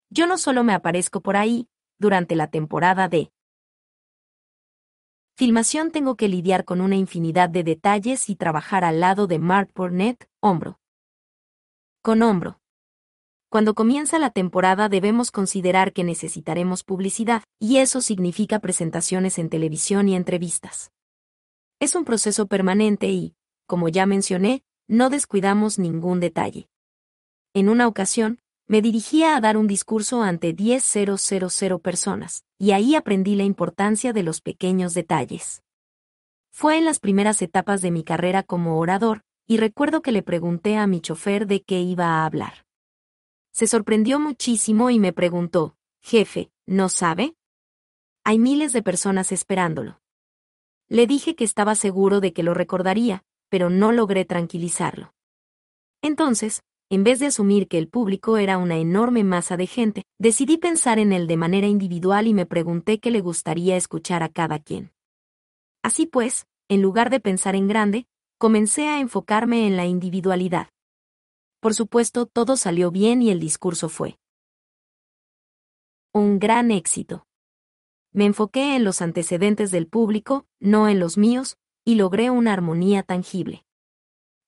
Yo 0.10 0.28
no 0.28 0.38
solo 0.38 0.66
me 0.66 0.74
aparezco 0.74 1.22
por 1.22 1.38
ahí, 1.38 1.70
durante 2.00 2.36
la 2.36 2.48
temporada 2.48 3.08
de 3.08 3.32
Filmación 5.38 5.92
tengo 5.92 6.16
que 6.16 6.30
lidiar 6.30 6.66
con 6.66 6.82
una 6.82 6.96
infinidad 6.96 7.48
de 7.48 7.64
detalles 7.64 8.28
y 8.28 8.36
trabajar 8.36 8.84
al 8.84 9.00
lado 9.00 9.28
de 9.28 9.38
Mark 9.38 9.70
Burnett, 9.76 10.28
hombro. 10.40 10.80
Con 12.02 12.24
hombro. 12.24 12.60
Cuando 13.48 13.76
comienza 13.76 14.18
la 14.18 14.32
temporada 14.32 14.90
debemos 14.90 15.30
considerar 15.30 15.94
que 15.94 16.04
necesitaremos 16.04 16.84
publicidad, 16.84 17.44
y 17.60 17.78
eso 17.78 18.02
significa 18.02 18.58
presentaciones 18.58 19.38
en 19.38 19.50
televisión 19.50 20.10
y 20.10 20.16
entrevistas. 20.16 20.92
Es 21.80 21.94
un 21.94 22.04
proceso 22.04 22.48
permanente 22.48 23.10
y, 23.10 23.36
como 23.68 23.90
ya 23.90 24.08
mencioné, 24.08 24.64
no 24.88 25.12
descuidamos 25.12 25.78
ningún 25.78 26.20
detalle. 26.20 26.68
En 27.54 27.70
una 27.70 27.88
ocasión, 27.88 28.40
me 28.68 28.82
dirigía 28.82 29.36
a 29.36 29.42
dar 29.42 29.56
un 29.56 29.66
discurso 29.66 30.22
ante 30.22 30.54
10.000 30.54 31.80
personas, 31.80 32.44
y 32.58 32.72
ahí 32.72 32.96
aprendí 32.96 33.36
la 33.36 33.44
importancia 33.44 34.12
de 34.12 34.24
los 34.24 34.42
pequeños 34.42 34.94
detalles. 34.94 35.64
Fue 36.52 36.78
en 36.78 36.86
las 36.86 37.00
primeras 37.00 37.42
etapas 37.42 37.82
de 37.82 37.92
mi 37.92 38.04
carrera 38.04 38.44
como 38.44 38.80
orador, 38.80 39.24
y 39.46 39.58
recuerdo 39.58 40.02
que 40.02 40.12
le 40.12 40.22
pregunté 40.22 40.76
a 40.76 40.88
mi 40.88 41.00
chofer 41.00 41.48
de 41.48 41.64
qué 41.64 41.80
iba 41.80 42.06
a 42.06 42.26
hablar. 42.26 42.66
Se 43.52 43.68
sorprendió 43.68 44.20
muchísimo 44.20 44.90
y 44.90 45.00
me 45.00 45.14
preguntó, 45.14 45.78
Jefe, 46.02 46.52
¿no 46.66 46.90
sabe? 46.90 47.36
Hay 48.26 48.38
miles 48.40 48.74
de 48.74 48.84
personas 48.84 49.32
esperándolo. 49.32 50.02
Le 50.90 51.08
dije 51.08 51.36
que 51.36 51.46
estaba 51.46 51.76
seguro 51.76 52.20
de 52.20 52.34
que 52.34 52.44
lo 52.44 52.54
recordaría, 52.54 53.24
pero 53.50 53.70
no 53.70 53.94
logré 53.94 54.26
tranquilizarlo. 54.26 55.14
Entonces, 56.02 56.64
en 56.90 57.04
vez 57.04 57.20
de 57.20 57.26
asumir 57.26 57.68
que 57.68 57.78
el 57.78 57.90
público 57.90 58.38
era 58.38 58.58
una 58.58 58.78
enorme 58.78 59.24
masa 59.24 59.58
de 59.58 59.68
gente, 59.68 60.04
decidí 60.20 60.58
pensar 60.58 61.00
en 61.00 61.12
él 61.12 61.28
de 61.28 61.36
manera 61.36 61.68
individual 61.68 62.28
y 62.28 62.34
me 62.34 62.46
pregunté 62.46 63.00
qué 63.00 63.12
le 63.12 63.20
gustaría 63.20 63.76
escuchar 63.76 64.24
a 64.24 64.30
cada 64.30 64.60
quien. 64.60 64.94
Así 65.84 66.06
pues, 66.06 66.48
en 66.70 66.82
lugar 66.82 67.10
de 67.10 67.20
pensar 67.20 67.56
en 67.56 67.68
grande, 67.68 68.08
comencé 68.38 68.88
a 68.88 69.00
enfocarme 69.00 69.68
en 69.68 69.76
la 69.76 69.86
individualidad. 69.86 70.70
Por 71.60 71.74
supuesto, 71.74 72.26
todo 72.26 72.56
salió 72.56 72.92
bien 72.92 73.22
y 73.22 73.32
el 73.32 73.40
discurso 73.40 73.90
fue 73.90 74.18
un 76.14 76.40
gran 76.40 76.72
éxito. 76.72 77.28
Me 78.12 78.26
enfoqué 78.26 78.76
en 78.76 78.84
los 78.84 79.02
antecedentes 79.02 79.70
del 79.70 79.88
público, 79.88 80.48
no 80.60 80.90
en 80.90 81.00
los 81.00 81.18
míos, 81.18 81.58
y 81.86 81.96
logré 81.96 82.32
una 82.32 82.54
armonía 82.54 83.04
tangible. 83.04 83.67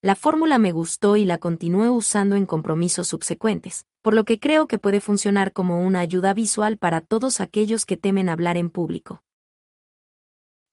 La 0.01 0.15
fórmula 0.15 0.60
me 0.60 0.72
gustó 0.72 1.17
y 1.17 1.26
la 1.26 1.40
continué 1.40 1.90
usando 1.90 2.38
en 2.38 2.46
compromisos 2.46 3.10
subsecuentes, 3.10 3.85
por 4.01 4.14
lo 4.14 4.24
que 4.24 4.40
creo 4.40 4.65
que 4.65 4.80
puede 4.80 5.01
funcionar 5.01 5.51
como 5.51 5.85
una 5.85 5.99
ayuda 5.99 6.33
visual 6.33 6.78
para 6.78 7.01
todos 7.01 7.42
aquellos 7.42 7.85
que 7.85 7.98
temen 7.98 8.30
hablar 8.30 8.56
en 8.56 8.69
público. 8.69 9.24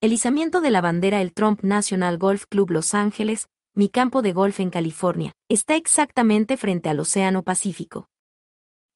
El 0.01 0.13
izamiento 0.13 0.61
de 0.61 0.71
la 0.71 0.81
bandera 0.81 1.21
el 1.21 1.33
Trump 1.33 1.65
National 1.65 2.19
Golf 2.19 2.45
Club 2.47 2.71
Los 2.71 2.95
Ángeles, 2.95 3.49
mi 3.75 3.89
campo 3.89 4.23
de 4.23 4.33
golf 4.33 4.61
en 4.61 4.71
California, 4.71 5.33
está 5.49 5.75
exactamente 5.75 6.57
frente 6.57 6.89
al 6.89 7.01
Océano 7.01 7.43
Pacífico. 7.43 8.09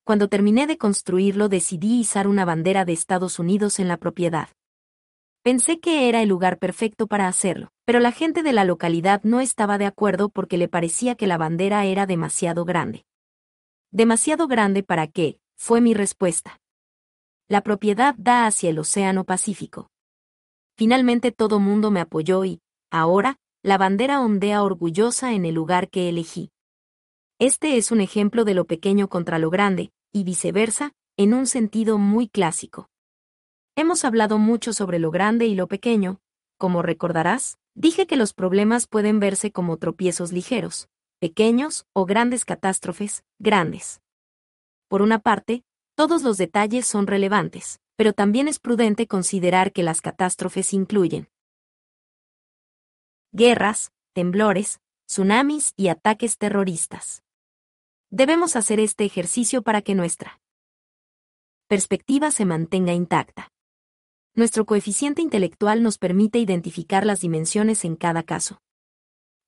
Cuando 0.05 0.29
terminé 0.29 0.69
de 0.69 0.79
construirlo 0.79 1.49
decidí 1.49 1.99
izar 1.99 2.29
una 2.29 2.45
bandera 2.45 2.85
de 2.85 2.93
Estados 2.93 3.41
Unidos 3.41 3.81
en 3.81 3.89
la 3.89 3.97
propiedad. 3.97 4.49
Pensé 5.43 5.81
que 5.81 6.09
era 6.09 6.23
el 6.23 6.29
lugar 6.29 6.59
perfecto 6.59 7.09
para 7.09 7.27
hacerlo, 7.27 7.73
pero 7.91 7.99
la 7.99 8.13
gente 8.13 8.45
de 8.45 8.53
la 8.53 8.65
localidad 8.65 9.21
no 9.25 9.41
estaba 9.41 9.77
de 9.77 9.85
acuerdo 9.85 10.29
porque 10.29 10.57
le 10.57 10.69
parecía 10.69 11.17
que 11.17 11.27
la 11.27 11.39
bandera 11.39 11.87
era 11.87 12.07
demasiado 12.07 12.65
grande. 12.65 13.05
¿Demasiado 13.91 14.47
grande 14.47 14.85
para 14.85 15.09
qué? 15.09 15.41
fue 15.57 15.81
mi 15.81 15.93
respuesta. 15.93 16.61
La 17.49 17.63
propiedad 17.63 18.15
da 18.17 18.47
hacia 18.47 18.71
el 18.71 18.79
Océano 18.79 19.25
Pacífico. 19.25 19.91
Finalmente 20.77 21.33
todo 21.33 21.59
mundo 21.59 21.91
me 21.91 21.99
apoyó 21.99 22.45
y, 22.45 22.61
ahora, 22.93 23.39
la 23.65 23.77
bandera 23.77 24.21
ondea 24.21 24.63
orgullosa 24.63 25.33
en 25.33 25.45
el 25.45 25.57
lugar 25.57 25.91
que 25.91 26.09
elegí. 26.09 26.53
Este 27.41 27.77
es 27.77 27.91
un 27.91 28.01
ejemplo 28.01 28.45
de 28.45 28.55
lo 28.55 28.67
pequeño 28.67 29.09
contra 29.09 29.41
lo 29.41 29.51
grande, 29.51 29.91
y 30.13 30.23
viceversa, 30.23 30.93
en 31.17 31.35
un 31.35 31.49
sentido 31.49 31.99
muy 31.99 32.29
clásico. 32.29 32.89
Hemos 33.75 34.05
hablado 34.05 34.39
mucho 34.39 34.73
sobre 34.75 35.01
lo 35.01 35.11
grande 35.11 35.47
y 35.47 35.57
lo 35.57 35.67
pequeño. 35.67 36.21
Como 36.61 36.83
recordarás, 36.83 37.59
dije 37.75 38.07
que 38.07 38.19
los 38.19 38.35
problemas 38.35 38.87
pueden 38.87 39.19
verse 39.19 39.51
como 39.51 39.79
tropiezos 39.79 40.31
ligeros, 40.31 40.91
pequeños 41.19 41.87
o 41.95 42.05
grandes 42.05 42.45
catástrofes, 42.45 43.25
grandes. 43.39 44.03
Por 44.87 45.01
una 45.01 45.21
parte, 45.21 45.65
todos 45.95 46.23
los 46.23 46.37
detalles 46.37 46.87
son 46.87 47.07
relevantes, 47.07 47.81
pero 47.97 48.13
también 48.13 48.47
es 48.47 48.59
prudente 48.59 49.07
considerar 49.07 49.73
que 49.73 49.83
las 49.83 50.03
catástrofes 50.03 50.75
incluyen 50.75 51.31
guerras, 53.33 53.91
temblores, 54.13 54.83
tsunamis 55.07 55.73
y 55.79 55.89
ataques 55.89 56.37
terroristas. 56.37 57.23
Debemos 58.11 58.55
hacer 58.55 58.81
este 58.81 59.07
ejercicio 59.07 59.63
para 59.63 59.81
que 59.81 59.95
nuestra 59.95 60.43
perspectiva 61.69 62.31
se 62.31 62.45
mantenga 62.45 62.93
intacta. 62.93 63.51
Nuestro 64.35 64.65
coeficiente 64.65 65.23
intelectual 65.23 65.83
nos 65.83 65.99
permite 65.99 66.39
identificar 66.39 67.05
las 67.05 67.21
dimensiones 67.21 67.85
en 67.85 67.97
cada 67.97 68.23
caso. 68.23 68.61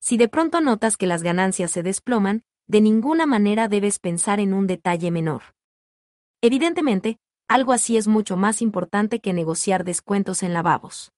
Si 0.00 0.16
de 0.16 0.28
pronto 0.28 0.60
notas 0.60 0.96
que 0.96 1.06
las 1.06 1.22
ganancias 1.22 1.70
se 1.70 1.84
desploman, 1.84 2.42
de 2.66 2.80
ninguna 2.80 3.24
manera 3.24 3.68
debes 3.68 4.00
pensar 4.00 4.40
en 4.40 4.52
un 4.52 4.66
detalle 4.66 5.12
menor. 5.12 5.42
Evidentemente, 6.40 7.18
algo 7.46 7.72
así 7.72 7.96
es 7.96 8.08
mucho 8.08 8.36
más 8.36 8.60
importante 8.60 9.20
que 9.20 9.32
negociar 9.32 9.84
descuentos 9.84 10.42
en 10.42 10.52
lavabos. 10.52 11.12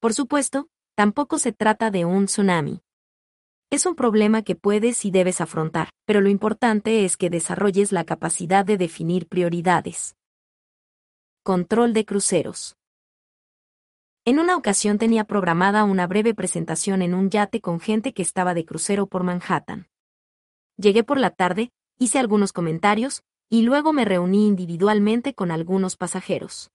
Por 0.00 0.12
supuesto, 0.14 0.68
tampoco 0.96 1.38
se 1.38 1.52
trata 1.52 1.92
de 1.92 2.04
un 2.04 2.26
tsunami. 2.26 2.80
Es 3.70 3.86
un 3.86 3.94
problema 3.94 4.42
que 4.42 4.56
puedes 4.56 5.04
y 5.04 5.12
debes 5.12 5.40
afrontar, 5.40 5.90
pero 6.04 6.20
lo 6.20 6.28
importante 6.28 7.04
es 7.04 7.16
que 7.16 7.30
desarrolles 7.30 7.92
la 7.92 8.04
capacidad 8.04 8.64
de 8.64 8.76
definir 8.76 9.28
prioridades. 9.28 10.16
Control 11.44 11.92
de 11.92 12.04
cruceros. 12.04 12.76
En 14.24 14.38
una 14.38 14.56
ocasión 14.56 14.98
tenía 14.98 15.24
programada 15.24 15.82
una 15.82 16.06
breve 16.06 16.34
presentación 16.34 17.02
en 17.02 17.14
un 17.14 17.30
yate 17.30 17.60
con 17.60 17.80
gente 17.80 18.14
que 18.14 18.22
estaba 18.22 18.54
de 18.54 18.64
crucero 18.64 19.08
por 19.08 19.24
Manhattan. 19.24 19.88
Llegué 20.76 21.02
por 21.02 21.18
la 21.18 21.30
tarde, 21.30 21.72
hice 21.98 22.20
algunos 22.20 22.52
comentarios, 22.52 23.24
y 23.50 23.62
luego 23.62 23.92
me 23.92 24.04
reuní 24.04 24.46
individualmente 24.46 25.34
con 25.34 25.50
algunos 25.50 25.96
pasajeros. 25.96 26.70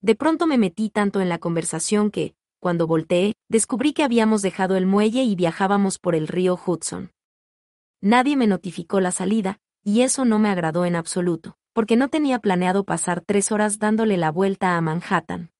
De 0.00 0.14
pronto 0.14 0.46
me 0.46 0.56
metí 0.56 0.88
tanto 0.88 1.20
en 1.20 1.28
la 1.28 1.36
conversación 1.36 2.10
que, 2.10 2.34
cuando 2.60 2.86
volteé, 2.86 3.34
descubrí 3.50 3.92
que 3.92 4.02
habíamos 4.02 4.40
dejado 4.40 4.76
el 4.76 4.86
muelle 4.86 5.24
y 5.24 5.34
viajábamos 5.34 5.98
por 5.98 6.14
el 6.14 6.26
río 6.26 6.58
Hudson. 6.66 7.12
Nadie 8.00 8.38
me 8.38 8.46
notificó 8.46 9.00
la 9.00 9.10
salida, 9.10 9.58
y 9.82 10.00
eso 10.00 10.24
no 10.24 10.38
me 10.38 10.48
agradó 10.48 10.86
en 10.86 10.96
absoluto 10.96 11.58
porque 11.74 11.96
no 11.96 12.08
tenía 12.08 12.38
planeado 12.38 12.84
pasar 12.84 13.20
tres 13.20 13.52
horas 13.52 13.78
dándole 13.78 14.16
la 14.16 14.30
vuelta 14.30 14.76
a 14.76 14.80
Manhattan. 14.80 15.50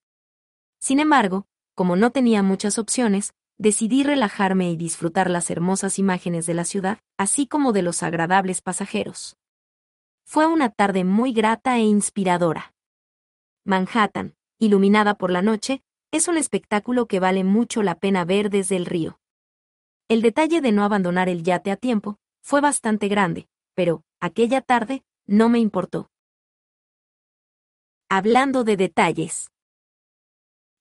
Sin 0.78 1.00
embargo, 1.00 1.46
como 1.74 1.96
no 1.96 2.10
tenía 2.10 2.42
muchas 2.42 2.78
opciones, 2.78 3.34
decidí 3.58 4.04
relajarme 4.04 4.70
y 4.70 4.76
disfrutar 4.76 5.28
las 5.28 5.50
hermosas 5.50 5.98
imágenes 5.98 6.46
de 6.46 6.54
la 6.54 6.64
ciudad, 6.64 6.98
así 7.18 7.46
como 7.46 7.72
de 7.72 7.82
los 7.82 8.02
agradables 8.02 8.62
pasajeros. 8.62 9.36
Fue 10.24 10.46
una 10.46 10.70
tarde 10.70 11.04
muy 11.04 11.32
grata 11.32 11.76
e 11.76 11.82
inspiradora. 11.82 12.74
Manhattan, 13.64 14.34
iluminada 14.58 15.14
por 15.14 15.30
la 15.30 15.42
noche, 15.42 15.82
es 16.12 16.28
un 16.28 16.38
espectáculo 16.38 17.06
que 17.06 17.18
vale 17.18 17.42
mucho 17.42 17.82
la 17.82 17.96
pena 17.96 18.24
ver 18.24 18.50
desde 18.50 18.76
el 18.76 18.86
río. 18.86 19.18
El 20.08 20.22
detalle 20.22 20.60
de 20.60 20.70
no 20.70 20.84
abandonar 20.84 21.28
el 21.28 21.42
yate 21.42 21.72
a 21.72 21.76
tiempo 21.76 22.18
fue 22.40 22.60
bastante 22.60 23.08
grande, 23.08 23.48
pero, 23.74 24.04
aquella 24.20 24.60
tarde, 24.60 25.02
no 25.26 25.48
me 25.48 25.58
importó. 25.58 26.10
Hablando 28.10 28.64
de 28.64 28.76
detalles. 28.76 29.50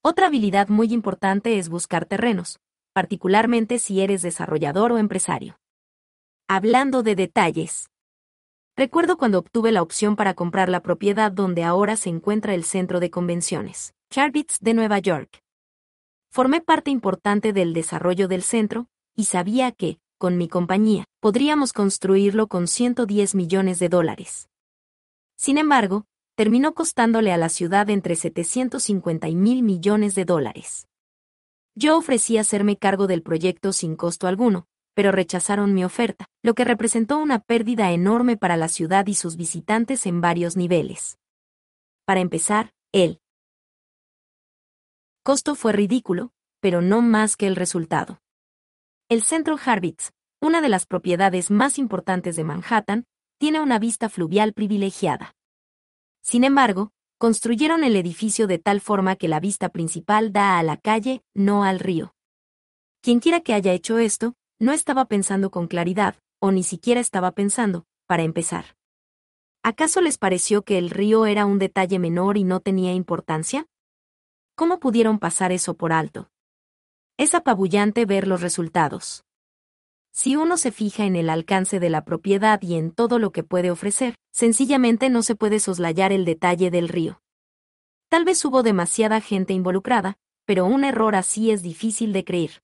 Otra 0.02 0.28
habilidad 0.28 0.68
muy 0.68 0.94
importante 0.94 1.58
es 1.58 1.70
buscar 1.70 2.06
terrenos, 2.06 2.60
particularmente 2.94 3.80
si 3.80 4.02
eres 4.02 4.22
desarrollador 4.22 4.92
o 4.92 4.98
empresario. 4.98 5.58
Hablando 6.48 7.04
de 7.04 7.16
detalles. 7.16 7.90
Recuerdo 8.76 9.18
cuando 9.18 9.40
obtuve 9.40 9.72
la 9.72 9.82
opción 9.82 10.16
para 10.16 10.34
comprar 10.34 10.68
la 10.68 10.82
propiedad 10.82 11.32
donde 11.32 11.64
ahora 11.64 11.96
se 11.96 12.10
encuentra 12.10 12.54
el 12.54 12.66
centro 12.66 13.00
de 13.00 13.10
convenciones, 13.10 13.94
Charbits 14.10 14.60
de 14.60 14.74
Nueva 14.74 15.00
York. 15.00 15.40
Formé 16.32 16.60
parte 16.60 16.92
importante 16.92 17.54
del 17.54 17.74
desarrollo 17.74 18.28
del 18.28 18.44
centro, 18.44 18.88
y 19.16 19.26
sabía 19.26 19.72
que, 19.72 20.00
con 20.18 20.38
mi 20.38 20.48
compañía, 20.48 21.06
podríamos 21.20 21.74
construirlo 21.74 22.48
con 22.48 22.68
110 22.68 23.36
millones 23.36 23.80
de 23.80 23.90
dólares. 23.90 24.50
Sin 25.36 25.58
embargo, 25.58 26.06
terminó 26.36 26.74
costándole 26.74 27.32
a 27.32 27.38
la 27.38 27.50
ciudad 27.50 27.90
entre 27.90 28.16
750 28.16 29.28
y 29.30 29.36
mil 29.36 29.64
millones 29.64 30.16
de 30.16 30.26
dólares. 30.26 30.88
Yo 31.76 31.98
ofrecí 31.98 32.38
hacerme 32.38 32.78
cargo 32.78 33.08
del 33.08 33.24
proyecto 33.24 33.74
sin 33.74 33.96
costo 33.96 34.28
alguno, 34.28 34.68
pero 34.94 35.12
rechazaron 35.12 35.74
mi 35.74 35.84
oferta, 35.84 36.28
lo 36.44 36.54
que 36.54 36.64
representó 36.64 37.18
una 37.18 37.40
pérdida 37.40 37.92
enorme 37.92 38.38
para 38.38 38.58
la 38.58 38.68
ciudad 38.68 39.08
y 39.08 39.16
sus 39.16 39.36
visitantes 39.36 40.06
en 40.06 40.22
varios 40.22 40.56
niveles. 40.56 41.18
Para 42.06 42.20
empezar, 42.20 42.74
el 42.92 43.20
Costo 45.24 45.56
fue 45.56 45.72
ridículo, 45.72 46.34
pero 46.60 46.82
no 46.82 47.02
más 47.02 47.38
que 47.38 47.48
el 47.48 47.56
resultado. 47.56 48.23
El 49.10 49.22
Centro 49.24 49.58
Harvitz, 49.64 50.12
una 50.42 50.62
de 50.62 50.70
las 50.70 50.86
propiedades 50.86 51.52
más 51.52 51.78
importantes 51.78 52.36
de 52.38 52.46
Manhattan, 52.46 53.06
tiene 53.38 53.60
una 53.60 53.78
vista 53.78 54.08
fluvial 54.08 54.54
privilegiada. 54.54 55.36
Sin 56.22 56.46
embargo, 56.46 56.92
construyeron 57.18 57.84
el 57.84 57.98
edificio 57.98 58.48
de 58.48 58.60
tal 58.60 58.80
forma 58.80 59.18
que 59.18 59.28
la 59.28 59.42
vista 59.42 59.70
principal 59.70 60.32
da 60.32 60.58
a 60.58 60.64
la 60.64 60.78
calle, 60.78 61.22
no 61.34 61.66
al 61.66 61.80
río. 61.80 62.16
Quienquiera 63.02 63.42
que 63.42 63.54
haya 63.54 63.74
hecho 63.74 64.00
esto, 64.00 64.36
no 64.58 64.72
estaba 64.72 65.06
pensando 65.06 65.52
con 65.52 65.68
claridad, 65.68 66.16
o 66.40 66.52
ni 66.52 66.64
siquiera 66.64 67.02
estaba 67.02 67.32
pensando, 67.32 67.86
para 68.08 68.24
empezar. 68.24 68.78
¿Acaso 69.64 70.02
les 70.02 70.18
pareció 70.18 70.64
que 70.64 70.78
el 70.78 70.90
río 70.90 71.26
era 71.26 71.46
un 71.46 71.60
detalle 71.60 72.00
menor 72.00 72.38
y 72.38 72.46
no 72.46 72.62
tenía 72.62 72.94
importancia? 72.94 73.68
¿Cómo 74.56 74.80
pudieron 74.80 75.20
pasar 75.20 75.52
eso 75.52 75.74
por 75.74 75.92
alto? 75.92 76.30
Es 77.16 77.36
apabullante 77.36 78.06
ver 78.06 78.28
los 78.28 78.42
resultados. 78.42 79.24
Si 80.12 80.36
uno 80.36 80.58
se 80.58 80.72
fija 80.72 81.06
en 81.06 81.16
el 81.16 81.30
alcance 81.30 81.80
de 81.80 81.92
la 81.92 82.06
propiedad 82.06 82.60
y 82.64 82.74
en 82.74 82.92
todo 82.92 83.20
lo 83.20 83.32
que 83.32 83.44
puede 83.44 83.70
ofrecer, 83.70 84.16
sencillamente 84.32 85.12
no 85.12 85.22
se 85.22 85.36
puede 85.36 85.60
soslayar 85.60 86.12
el 86.12 86.26
detalle 86.26 86.72
del 86.72 86.90
río. 86.90 87.22
Tal 88.10 88.26
vez 88.26 88.44
hubo 88.46 88.64
demasiada 88.64 89.22
gente 89.22 89.54
involucrada, 89.54 90.18
pero 90.46 90.66
un 90.66 90.84
error 90.84 91.16
así 91.16 91.52
es 91.52 91.62
difícil 91.62 92.14
de 92.14 92.26
creer. 92.26 92.64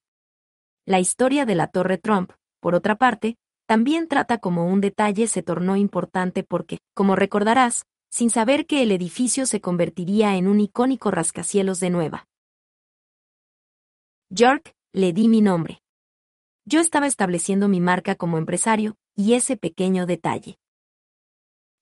La 0.84 1.00
historia 1.00 1.46
de 1.46 1.54
la 1.54 1.68
Torre 1.68 2.00
Trump, 2.00 2.32
por 2.60 2.74
otra 2.74 2.96
parte, 2.96 3.38
también 3.68 4.08
trata 4.08 4.40
como 4.40 4.66
un 4.66 4.82
detalle 4.82 5.28
se 5.28 5.44
tornó 5.44 5.76
importante 5.76 6.44
porque, 6.44 6.80
como 6.96 7.16
recordarás, 7.16 7.86
sin 8.10 8.32
saber 8.32 8.66
que 8.66 8.82
el 8.82 8.92
edificio 8.92 9.46
se 9.46 9.62
convertiría 9.62 10.38
en 10.38 10.48
un 10.48 10.60
icónico 10.60 11.12
rascacielos 11.12 11.80
de 11.80 11.92
Nueva 11.92 12.29
York, 14.32 14.76
le 14.94 15.12
di 15.12 15.28
mi 15.28 15.42
nombre. 15.42 15.82
Yo 16.64 16.82
estaba 16.82 17.08
estableciendo 17.08 17.68
mi 17.68 17.82
marca 17.82 18.14
como 18.14 18.38
empresario, 18.38 18.96
y 19.16 19.34
ese 19.34 19.58
pequeño 19.58 20.06
detalle 20.06 20.60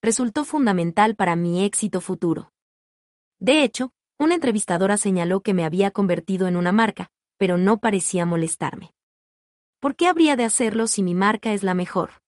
resultó 0.01 0.45
fundamental 0.45 1.17
para 1.17 1.35
mi 1.35 1.65
éxito 1.65 1.99
futuro. 1.99 2.53
De 3.39 3.63
hecho, 3.63 3.91
una 4.17 4.35
entrevistadora 4.35 4.95
señaló 4.95 5.41
que 5.41 5.53
me 5.53 5.65
había 5.65 5.91
convertido 5.91 6.47
en 6.47 6.55
una 6.55 6.71
marca, 6.71 7.09
pero 7.35 7.57
no 7.57 7.79
parecía 7.79 8.25
molestarme. 8.25 8.93
¿Por 9.81 9.97
qué 9.97 10.07
habría 10.07 10.37
de 10.37 10.45
hacerlo 10.45 10.87
si 10.87 11.03
mi 11.03 11.15
marca 11.15 11.51
es 11.51 11.63
la 11.63 11.73
mejor? 11.73 12.21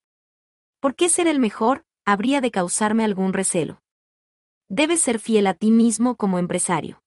¿Por 0.81 0.95
qué 0.95 1.07
ser 1.07 1.27
el 1.27 1.39
mejor 1.39 1.85
habría 2.03 2.41
de 2.41 2.51
causarme 2.51 3.05
algún 3.05 3.31
recelo? 3.31 3.81
Debes 4.67 4.99
ser 4.99 5.19
fiel 5.19 5.47
a 5.47 5.53
ti 5.53 5.71
mismo 5.71 6.17
como 6.17 6.39
empresario. 6.39 7.01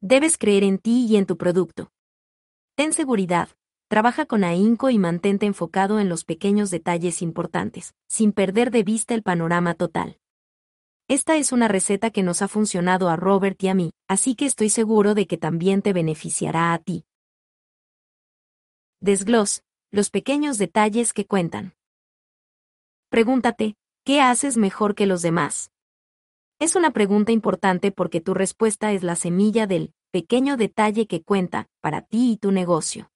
Debes 0.00 0.38
creer 0.38 0.62
en 0.62 0.78
ti 0.78 1.06
y 1.08 1.16
en 1.16 1.26
tu 1.26 1.36
producto. 1.36 1.90
Ten 2.80 2.94
seguridad, 2.94 3.50
Trabaja 3.88 4.24
con 4.24 4.42
ahínco 4.42 4.88
y 4.88 4.98
mantente 4.98 5.44
enfocado 5.44 6.00
en 6.00 6.08
los 6.08 6.24
pequeños 6.24 6.70
detalles 6.70 7.20
importantes, 7.20 7.92
sin 8.08 8.32
perder 8.32 8.70
de 8.70 8.84
vista 8.84 9.12
el 9.12 9.22
panorama 9.22 9.74
total. 9.74 10.18
Esta 11.06 11.36
es 11.36 11.52
una 11.52 11.68
receta 11.68 12.10
que 12.10 12.22
nos 12.22 12.40
ha 12.40 12.48
funcionado 12.48 13.10
a 13.10 13.16
Robert 13.16 13.62
y 13.62 13.68
a 13.68 13.74
mí, 13.74 13.90
así 14.08 14.34
que 14.34 14.46
estoy 14.46 14.70
seguro 14.70 15.14
de 15.14 15.26
que 15.26 15.36
también 15.36 15.82
te 15.82 15.92
beneficiará 15.92 16.72
a 16.72 16.78
ti. 16.78 17.04
Desglos, 19.00 19.62
los 19.90 20.08
pequeños 20.08 20.56
detalles 20.56 21.12
que 21.12 21.26
cuentan. 21.26 21.74
Pregúntate, 23.10 23.74
¿qué 24.06 24.22
haces 24.22 24.56
mejor 24.56 24.94
que 24.94 25.04
los 25.04 25.20
demás? 25.20 25.70
Es 26.58 26.76
una 26.76 26.92
pregunta 26.92 27.30
importante 27.30 27.92
porque 27.92 28.22
tu 28.22 28.32
respuesta 28.32 28.92
es 28.92 29.02
la 29.02 29.16
semilla 29.16 29.66
del 29.66 29.92
pequeño 30.10 30.56
detalle 30.56 31.06
que 31.06 31.22
cuenta 31.22 31.68
para 31.80 32.02
ti 32.02 32.32
y 32.32 32.36
tu 32.36 32.50
negocio. 32.52 33.10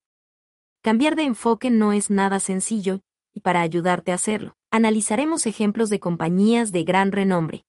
Cambiar 0.83 1.17
de 1.17 1.25
enfoque 1.25 1.71
no 1.71 1.93
es 1.93 2.11
nada 2.11 2.41
sencillo, 2.41 3.01
y 3.33 3.41
para 3.41 3.63
ayudarte 3.63 4.13
a 4.13 4.17
hacerlo, 4.17 4.57
analizaremos 4.71 5.47
ejemplos 5.47 5.91
de 5.91 5.99
compañías 5.99 6.73
de 6.73 6.85
gran 6.85 7.11
renombre. 7.11 7.65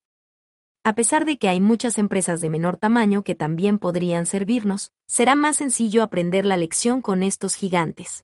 A 0.83 0.93
pesar 0.93 1.25
de 1.25 1.39
que 1.39 1.49
hay 1.49 1.59
muchas 1.59 1.97
empresas 1.97 2.41
de 2.41 2.51
menor 2.51 2.77
tamaño 2.77 3.23
que 3.23 3.33
también 3.33 3.79
podrían 3.79 4.27
servirnos, 4.27 4.91
será 5.07 5.33
más 5.33 5.57
sencillo 5.57 6.03
aprender 6.03 6.45
la 6.45 6.57
lección 6.57 7.01
con 7.01 7.23
estos 7.23 7.55
gigantes. 7.55 8.23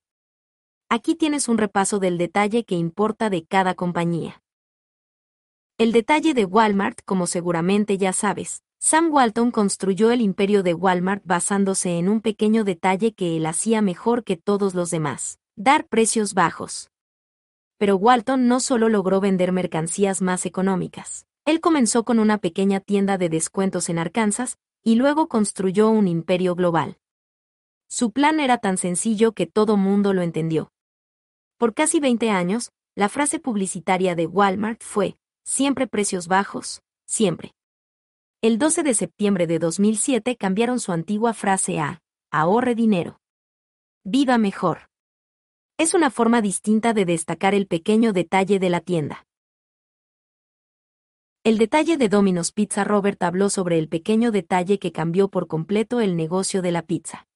Aquí 0.87 1.15
tienes 1.15 1.47
un 1.47 1.57
repaso 1.57 1.97
del 1.97 2.19
detalle 2.19 2.63
que 2.63 2.75
importa 2.75 3.31
de 3.31 3.45
cada 3.45 3.73
compañía. 3.73 4.43
El 5.79 5.93
detalle 5.93 6.35
de 6.35 6.45
Walmart, 6.45 6.99
como 7.05 7.25
seguramente 7.25 7.97
ya 7.97 8.13
sabes, 8.13 8.61
Sam 8.83 9.14
Walton 9.14 9.51
construyó 9.51 10.10
el 10.10 10.22
imperio 10.22 10.64
de 10.64 10.74
Walmart 10.74 11.24
basándose 11.24 11.99
en 11.99 12.10
un 12.10 12.19
pequeño 12.19 12.64
detalle 12.64 13.14
que 13.14 13.38
él 13.38 13.46
hacía 13.46 13.80
mejor 13.80 14.24
que 14.24 14.38
todos 14.38 14.74
los 14.74 14.90
demás, 14.90 15.38
dar 15.56 15.85
precios 15.85 16.33
bajos. 16.33 16.90
Pero 17.78 17.96
Walton 17.96 18.47
no 18.47 18.60
solo 18.60 18.90
logró 18.90 19.22
vender 19.22 19.51
mercancías 19.51 20.24
más 20.24 20.47
económicas. 20.47 21.28
Él 21.46 21.62
comenzó 21.62 22.03
con 22.03 22.17
una 22.17 22.40
pequeña 22.40 22.80
tienda 22.80 23.19
de 23.19 23.30
descuentos 23.30 23.88
en 23.88 23.99
Arkansas, 23.99 24.58
y 24.83 24.96
luego 24.96 25.28
construyó 25.28 25.90
un 25.90 26.08
imperio 26.08 26.56
global. 26.56 26.97
Su 27.88 28.12
plan 28.12 28.40
era 28.40 28.58
tan 28.58 28.80
sencillo 28.80 29.33
que 29.33 29.46
todo 29.46 29.78
mundo 29.78 30.12
lo 30.12 30.24
entendió. 30.24 30.72
Por 31.58 31.76
casi 31.76 31.99
20 31.99 32.31
años, 32.31 32.72
la 32.96 33.10
frase 33.10 33.40
publicitaria 33.40 34.15
de 34.15 34.26
Walmart 34.26 34.81
fue, 34.81 35.17
siempre 35.44 35.85
precios 35.85 36.28
bajos, 36.28 36.81
siempre. 37.06 37.53
El 38.43 38.57
12 38.57 38.81
de 38.81 38.95
septiembre 38.95 39.45
de 39.45 39.59
2007 39.59 40.35
cambiaron 40.35 40.79
su 40.79 40.91
antigua 40.91 41.35
frase 41.35 41.77
a, 41.77 42.01
ahorre 42.31 42.74
dinero. 42.74 43.19
Viva 44.03 44.40
mejor. 44.40 44.90
Es 45.77 45.93
una 45.93 46.09
forma 46.09 46.41
distinta 46.41 46.93
de 46.93 47.06
destacar 47.06 47.53
el 47.53 47.67
pequeño 47.67 48.13
detalle 48.13 48.57
de 48.57 48.72
la 48.72 48.81
tienda. 48.81 49.27
El 51.43 51.59
detalle 51.59 51.97
de 51.97 52.09
Domino's 52.09 52.51
Pizza 52.51 52.83
Robert 52.83 53.22
habló 53.22 53.51
sobre 53.51 53.77
el 53.77 53.88
pequeño 53.88 54.31
detalle 54.31 54.79
que 54.79 54.91
cambió 54.91 55.27
por 55.27 55.45
completo 55.45 56.01
el 56.01 56.15
negocio 56.15 56.63
de 56.63 56.72
la 56.72 56.81
pizza. 56.81 57.27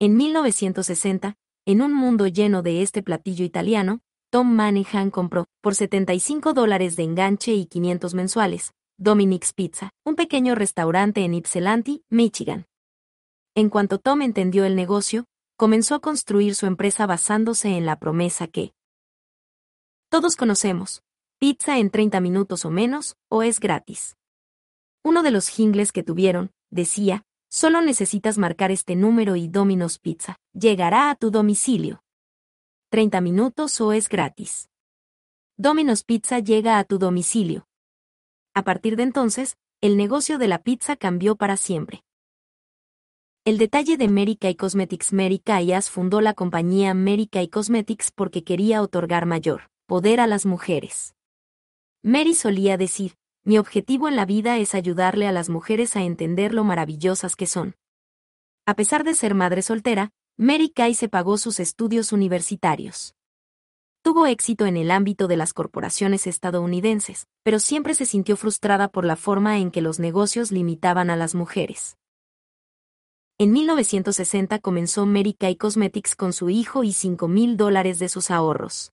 En 0.00 0.16
1960, 0.16 1.36
en 1.66 1.82
un 1.82 1.94
mundo 1.94 2.26
lleno 2.26 2.62
de 2.62 2.82
este 2.82 3.00
platillo 3.04 3.44
italiano, 3.44 4.00
Tom 4.30 4.50
Manahan 4.50 5.12
compró, 5.12 5.46
por 5.60 5.76
75 5.76 6.52
dólares 6.52 6.96
de 6.96 7.04
enganche 7.04 7.54
y 7.54 7.66
500 7.66 8.14
mensuales, 8.14 8.72
Dominic's 8.98 9.52
Pizza, 9.52 9.90
un 10.06 10.14
pequeño 10.14 10.54
restaurante 10.54 11.22
en 11.22 11.34
Ypsilanti, 11.34 12.02
Michigan. 12.08 12.66
En 13.54 13.68
cuanto 13.68 13.98
Tom 13.98 14.22
entendió 14.22 14.64
el 14.64 14.74
negocio, 14.74 15.26
comenzó 15.58 15.96
a 15.96 16.00
construir 16.00 16.54
su 16.54 16.64
empresa 16.64 17.06
basándose 17.06 17.76
en 17.76 17.84
la 17.84 17.98
promesa 17.98 18.46
que 18.46 18.72
todos 20.08 20.36
conocemos, 20.36 21.02
pizza 21.38 21.78
en 21.78 21.90
30 21.90 22.20
minutos 22.20 22.64
o 22.64 22.70
menos, 22.70 23.16
o 23.28 23.42
es 23.42 23.60
gratis. 23.60 24.16
Uno 25.04 25.22
de 25.22 25.30
los 25.30 25.48
jingles 25.48 25.92
que 25.92 26.02
tuvieron, 26.02 26.52
decía, 26.70 27.24
solo 27.50 27.82
necesitas 27.82 28.38
marcar 28.38 28.70
este 28.70 28.96
número 28.96 29.36
y 29.36 29.46
Domino's 29.46 29.98
Pizza, 29.98 30.38
llegará 30.54 31.10
a 31.10 31.16
tu 31.16 31.30
domicilio. 31.30 32.02
30 32.90 33.20
minutos 33.20 33.78
o 33.82 33.92
es 33.92 34.08
gratis. 34.08 34.70
Domino's 35.58 36.02
Pizza 36.02 36.38
llega 36.38 36.78
a 36.78 36.84
tu 36.84 36.98
domicilio, 36.98 37.66
a 38.56 38.62
partir 38.62 38.96
de 38.96 39.02
entonces, 39.02 39.58
el 39.82 39.98
negocio 39.98 40.38
de 40.38 40.48
la 40.48 40.62
pizza 40.62 40.96
cambió 40.96 41.36
para 41.36 41.58
siempre. 41.58 42.02
El 43.44 43.58
detalle 43.58 43.98
de 43.98 44.08
Mary 44.08 44.36
Kay 44.36 44.54
Cosmetics 44.54 45.12
Mary 45.12 45.38
Kayas 45.40 45.90
fundó 45.90 46.22
la 46.22 46.32
compañía 46.32 46.94
Mary 46.94 47.26
Kay 47.26 47.48
Cosmetics 47.48 48.10
porque 48.10 48.44
quería 48.44 48.80
otorgar 48.80 49.26
mayor 49.26 49.68
poder 49.84 50.20
a 50.20 50.26
las 50.26 50.46
mujeres. 50.46 51.14
Mary 52.02 52.34
solía 52.34 52.78
decir, 52.78 53.16
mi 53.44 53.58
objetivo 53.58 54.08
en 54.08 54.16
la 54.16 54.24
vida 54.24 54.56
es 54.56 54.74
ayudarle 54.74 55.26
a 55.26 55.32
las 55.32 55.50
mujeres 55.50 55.94
a 55.94 56.02
entender 56.02 56.54
lo 56.54 56.64
maravillosas 56.64 57.36
que 57.36 57.46
son. 57.46 57.76
A 58.64 58.72
pesar 58.72 59.04
de 59.04 59.12
ser 59.12 59.34
madre 59.34 59.60
soltera, 59.60 60.12
Mary 60.38 60.70
Kay 60.70 60.94
se 60.94 61.10
pagó 61.10 61.36
sus 61.36 61.60
estudios 61.60 62.10
universitarios. 62.10 63.15
Tuvo 64.06 64.26
éxito 64.26 64.66
en 64.66 64.76
el 64.76 64.92
ámbito 64.92 65.26
de 65.26 65.36
las 65.36 65.52
corporaciones 65.52 66.28
estadounidenses, 66.28 67.26
pero 67.42 67.58
siempre 67.58 67.92
se 67.92 68.06
sintió 68.06 68.36
frustrada 68.36 68.86
por 68.86 69.04
la 69.04 69.16
forma 69.16 69.58
en 69.58 69.72
que 69.72 69.80
los 69.80 69.98
negocios 69.98 70.52
limitaban 70.52 71.10
a 71.10 71.16
las 71.16 71.34
mujeres. 71.34 71.96
En 73.36 73.50
1960 73.50 74.60
comenzó 74.60 75.06
Mary 75.06 75.34
Kay 75.34 75.56
Cosmetics 75.56 76.14
con 76.14 76.32
su 76.32 76.50
hijo 76.50 76.84
y 76.84 76.92
5 76.92 77.26
mil 77.26 77.56
dólares 77.56 77.98
de 77.98 78.08
sus 78.08 78.30
ahorros. 78.30 78.92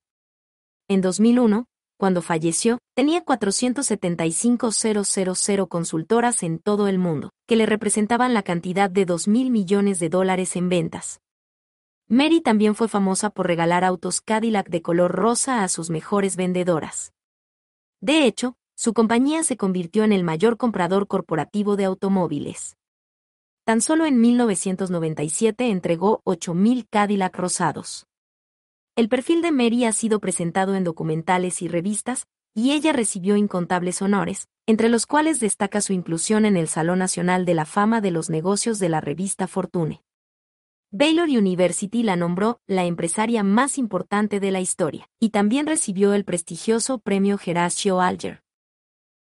En 0.88 1.01
2001, 1.01 1.67
cuando 1.99 2.24
falleció, 2.24 2.79
tenía 2.96 3.24
475.000 3.24 5.67
consultoras 5.67 6.42
en 6.42 6.58
todo 6.58 6.88
el 6.88 6.97
mundo, 6.97 7.29
que 7.47 7.56
le 7.56 7.67
representaban 7.67 8.33
la 8.33 8.42
cantidad 8.42 8.90
de 8.90 9.06
2 9.06 9.28
mil 9.28 9.51
millones 9.51 9.99
de 9.99 10.10
dólares 10.10 10.56
en 10.56 10.69
ventas. 10.69 11.19
Mary 12.08 12.42
también 12.42 12.76
fue 12.76 12.88
famosa 12.88 13.30
por 13.30 13.48
regalar 13.48 13.84
autos 13.84 14.22
Cadillac 14.22 14.69
de 14.69 14.82
color 14.82 15.12
rosa 15.12 15.64
a 15.64 15.68
sus 15.68 15.90
mejores 15.90 16.36
vendedoras. 16.36 17.14
De 18.02 18.26
hecho, 18.26 18.58
su 18.76 18.94
compañía 18.94 19.44
se 19.44 19.56
convirtió 19.56 20.03
en 20.03 20.12
el 20.12 20.24
mayor 20.24 20.58
comprador 20.58 21.08
corporativo 21.08 21.76
de 21.76 21.86
automóviles. 21.86 22.76
tan 23.66 23.80
solo 23.80 24.06
en 24.06 24.19
1997 24.19 25.69
entregó 25.69 26.22
8.000 26.26 26.86
Cadillac 26.90 27.38
rosados. 27.38 28.08
El 28.98 29.08
perfil 29.08 29.42
de 29.42 29.52
Mary 29.52 29.86
ha 29.86 29.94
sido 29.94 30.19
presentado 30.19 30.76
en 30.76 30.84
documentales 30.84 31.62
y 31.62 31.69
revistas, 31.69 32.28
y 32.53 32.74
ella 32.74 32.92
recibió 32.94 33.38
incontables 33.38 34.02
honores, 34.02 34.50
entre 34.68 34.90
los 34.90 35.06
cuales 35.08 35.40
destaca 35.40 35.80
su 35.82 35.94
inclusión 35.94 36.46
en 36.46 36.58
el 36.58 36.68
Salón 36.68 37.00
Nacional 37.00 37.46
de 37.46 37.53
la 37.53 37.66
Fama 37.66 38.02
de 38.02 38.12
los 38.12 38.30
Negocios 38.30 38.80
de 38.80 38.90
la 38.90 39.02
revista 39.02 39.48
Fortune. 39.48 40.03
Baylor 40.95 41.27
University 41.27 42.03
la 42.03 42.15
nombró 42.15 42.61
la 42.67 42.85
empresaria 42.85 43.42
más 43.42 43.79
importante 43.79 44.40
de 44.40 44.51
la 44.51 44.61
historia, 44.61 45.09
y 45.19 45.31
también 45.31 45.65
recibió 45.65 46.13
el 46.13 46.24
prestigioso 46.24 46.99
premio 46.99 47.40
Horatio 47.43 47.99
Alger. 47.99 48.43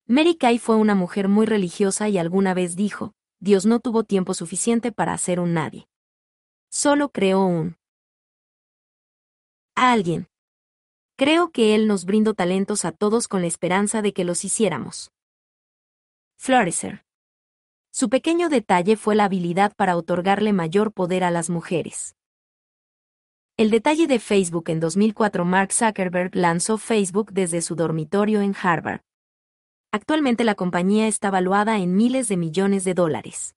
Mary 0.05 0.35
Kay 0.35 0.59
fue 0.59 0.75
una 0.75 0.97
mujer 0.97 1.29
muy 1.29 1.47
religiosa 1.47 2.09
y 2.09 2.19
alguna 2.19 2.55
vez 2.55 2.75
dijo, 2.75 3.15
Dios 3.39 3.67
no 3.67 3.79
tuvo 3.79 4.03
tiempo 4.03 4.35
suficiente 4.35 4.91
para 4.91 5.13
hacer 5.13 5.39
un 5.39 5.55
nadie. 5.55 5.87
Solo 6.73 7.13
creó 7.13 7.45
un 7.47 7.77
a 9.77 9.93
alguien. 9.93 10.27
Creo 11.17 11.53
que 11.53 11.77
Él 11.77 11.87
nos 11.87 12.05
brindó 12.05 12.35
talentos 12.35 12.85
a 12.85 12.91
todos 12.91 13.29
con 13.29 13.43
la 13.43 13.47
esperanza 13.47 14.03
de 14.03 14.13
que 14.13 14.25
los 14.25 14.45
hiciéramos. 14.45 15.13
Florecer. 16.37 17.05
Su 17.93 18.09
pequeño 18.09 18.49
detalle 18.49 18.97
fue 18.97 19.17
la 19.17 19.25
habilidad 19.25 19.75
para 19.75 19.97
otorgarle 19.97 20.53
mayor 20.53 20.93
poder 20.93 21.25
a 21.25 21.31
las 21.31 21.51
mujeres. 21.51 22.15
El 23.57 23.71
detalle 23.71 24.07
de 24.07 24.21
Facebook 24.21 24.71
en 24.71 24.79
2004 24.79 25.45
Mark 25.45 25.73
Zuckerberg 25.73 26.35
lanzó 26.35 26.79
Facebook 26.79 27.33
desde 27.33 27.61
su 27.61 27.75
dormitorio 27.75 28.43
en 28.43 28.55
Harvard. 28.61 29.01
Actualmente 29.93 30.45
la 30.45 30.55
compañía 30.55 31.09
está 31.09 31.31
valuada 31.31 31.79
en 31.79 31.97
miles 31.97 32.29
de 32.29 32.37
millones 32.37 32.85
de 32.85 32.95
dólares. 32.95 33.57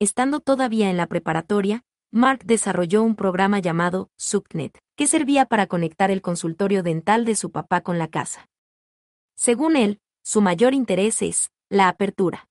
Estando 0.00 0.40
todavía 0.40 0.90
en 0.90 0.96
la 0.96 1.06
preparatoria, 1.06 1.84
Mark 2.10 2.40
desarrolló 2.44 3.04
un 3.04 3.14
programa 3.14 3.60
llamado 3.60 4.10
Subnet, 4.16 4.78
que 4.96 5.06
servía 5.06 5.46
para 5.46 5.66
conectar 5.68 6.10
el 6.10 6.20
consultorio 6.20 6.82
dental 6.82 7.24
de 7.24 7.36
su 7.36 7.52
papá 7.52 7.80
con 7.80 7.98
la 7.98 8.08
casa. 8.08 8.48
Según 9.36 9.76
él, 9.76 10.00
su 10.22 10.40
mayor 10.40 10.74
interés 10.74 11.22
es 11.22 11.52
la 11.68 11.88
apertura. 11.88 12.45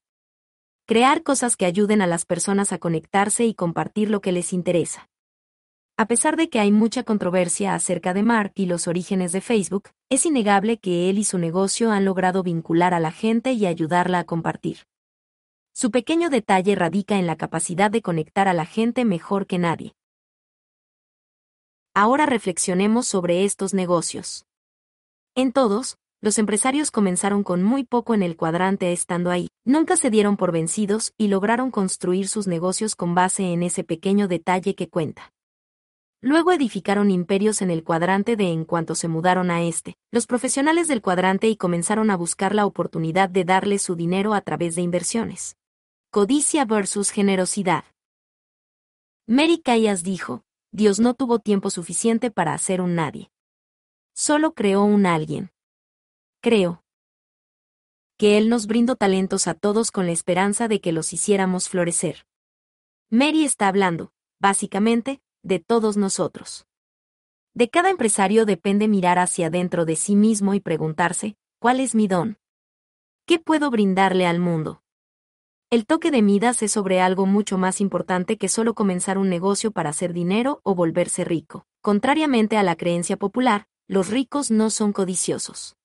Crear 0.87 1.23
cosas 1.23 1.57
que 1.57 1.65
ayuden 1.65 2.03
a 2.03 2.07
las 2.07 2.25
personas 2.25 2.71
a 2.71 2.77
conectarse 2.77 3.43
y 3.43 3.55
compartir 3.55 4.11
lo 4.11 4.21
que 4.21 4.31
les 4.31 4.53
interesa. 4.53 5.09
A 5.97 6.05
pesar 6.05 6.37
de 6.37 6.47
que 6.47 6.59
hay 6.59 6.71
mucha 6.71 7.01
controversia 7.01 7.73
acerca 7.73 8.13
de 8.13 8.21
Mark 8.21 8.51
y 8.53 8.67
los 8.67 8.87
orígenes 8.87 9.31
de 9.31 9.41
Facebook, 9.41 9.89
es 10.11 10.27
innegable 10.27 10.77
que 10.77 11.09
él 11.09 11.17
y 11.17 11.23
su 11.23 11.39
negocio 11.39 11.91
han 11.91 12.05
logrado 12.05 12.43
vincular 12.43 12.93
a 12.93 12.99
la 12.99 13.11
gente 13.11 13.53
y 13.53 13.65
ayudarla 13.65 14.19
a 14.19 14.23
compartir. 14.25 14.85
Su 15.73 15.89
pequeño 15.89 16.29
detalle 16.29 16.75
radica 16.75 17.17
en 17.17 17.25
la 17.25 17.35
capacidad 17.35 17.89
de 17.89 18.03
conectar 18.03 18.47
a 18.47 18.53
la 18.53 18.67
gente 18.67 19.05
mejor 19.05 19.47
que 19.47 19.57
nadie. 19.57 19.95
Ahora 21.95 22.27
reflexionemos 22.27 23.07
sobre 23.07 23.43
estos 23.43 23.73
negocios. 23.73 24.45
En 25.33 25.51
todos, 25.51 25.97
los 26.25 26.39
empresarios 26.39 26.89
comenzaron 26.89 27.43
con 27.43 27.61
muy 27.61 27.83
poco 27.83 28.15
en 28.15 28.23
el 28.23 28.35
cuadrante 28.35 28.91
estando 28.91 29.29
ahí, 29.29 29.47
nunca 29.63 29.95
se 29.95 30.09
dieron 30.09 30.37
por 30.37 30.51
vencidos 30.51 31.13
y 31.19 31.27
lograron 31.27 31.69
construir 31.69 32.27
sus 32.27 32.47
negocios 32.47 32.95
con 32.95 33.13
base 33.13 33.53
en 33.53 33.61
ese 33.61 33.83
pequeño 33.83 34.27
detalle 34.27 34.73
que 34.73 34.89
cuenta. 34.89 35.31
Luego 36.21 36.51
edificaron 36.51 37.11
imperios 37.11 37.61
en 37.61 37.69
el 37.69 37.83
cuadrante 37.83 38.35
de 38.37 38.51
en 38.51 38.65
cuanto 38.65 38.95
se 38.95 39.07
mudaron 39.07 39.51
a 39.51 39.61
este, 39.61 39.97
los 40.11 40.25
profesionales 40.25 40.87
del 40.87 41.03
cuadrante 41.03 41.47
y 41.47 41.57
comenzaron 41.57 42.09
a 42.09 42.17
buscar 42.17 42.55
la 42.55 42.65
oportunidad 42.65 43.29
de 43.29 43.45
darle 43.45 43.77
su 43.77 43.95
dinero 43.95 44.33
a 44.33 44.41
través 44.41 44.73
de 44.73 44.81
inversiones. 44.81 45.57
Codicia 46.09 46.65
versus 46.65 47.11
generosidad. 47.11 47.83
Mary 49.27 49.61
Callas 49.63 50.01
dijo, 50.01 50.41
Dios 50.71 50.99
no 50.99 51.13
tuvo 51.13 51.37
tiempo 51.37 51.69
suficiente 51.69 52.31
para 52.31 52.55
hacer 52.55 52.81
un 52.81 52.95
nadie. 52.95 53.29
Solo 54.15 54.55
creó 54.55 54.85
un 54.85 55.05
alguien 55.05 55.51
creo. 56.45 56.83
Que 58.19 58.37
Él 58.37 58.49
nos 58.49 58.67
brindó 58.67 58.95
talentos 58.95 59.47
a 59.47 59.55
todos 59.55 59.89
con 59.89 60.05
la 60.05 60.11
esperanza 60.11 60.67
de 60.67 60.79
que 60.79 60.91
los 60.91 61.11
hiciéramos 61.11 61.69
florecer. 61.69 62.27
Mary 63.09 63.45
está 63.45 63.67
hablando, 63.67 64.11
básicamente, 64.39 65.23
de 65.41 65.57
todos 65.57 65.97
nosotros. 65.97 66.67
De 67.55 67.71
cada 67.71 67.89
empresario 67.89 68.45
depende 68.45 68.87
mirar 68.87 69.17
hacia 69.17 69.47
adentro 69.47 69.85
de 69.85 69.95
sí 69.95 70.15
mismo 70.15 70.53
y 70.53 70.59
preguntarse, 70.59 71.35
¿cuál 71.57 71.79
es 71.79 71.95
mi 71.95 72.07
don? 72.07 72.37
¿Qué 73.25 73.39
puedo 73.39 73.71
brindarle 73.71 74.27
al 74.27 74.37
mundo? 74.37 74.83
El 75.71 75.87
toque 75.87 76.11
de 76.11 76.21
Midas 76.21 76.61
es 76.61 76.71
sobre 76.71 77.01
algo 77.01 77.25
mucho 77.25 77.57
más 77.57 77.81
importante 77.81 78.37
que 78.37 78.49
solo 78.49 78.75
comenzar 78.75 79.17
un 79.17 79.29
negocio 79.29 79.71
para 79.71 79.89
hacer 79.89 80.13
dinero 80.13 80.59
o 80.61 80.75
volverse 80.75 81.23
rico. 81.23 81.65
Contrariamente 81.81 82.55
a 82.55 82.61
la 82.61 82.75
creencia 82.75 83.17
popular, 83.17 83.65
los 83.87 84.11
ricos 84.11 84.51
no 84.51 84.69
son 84.69 84.93
codiciosos. 84.93 85.75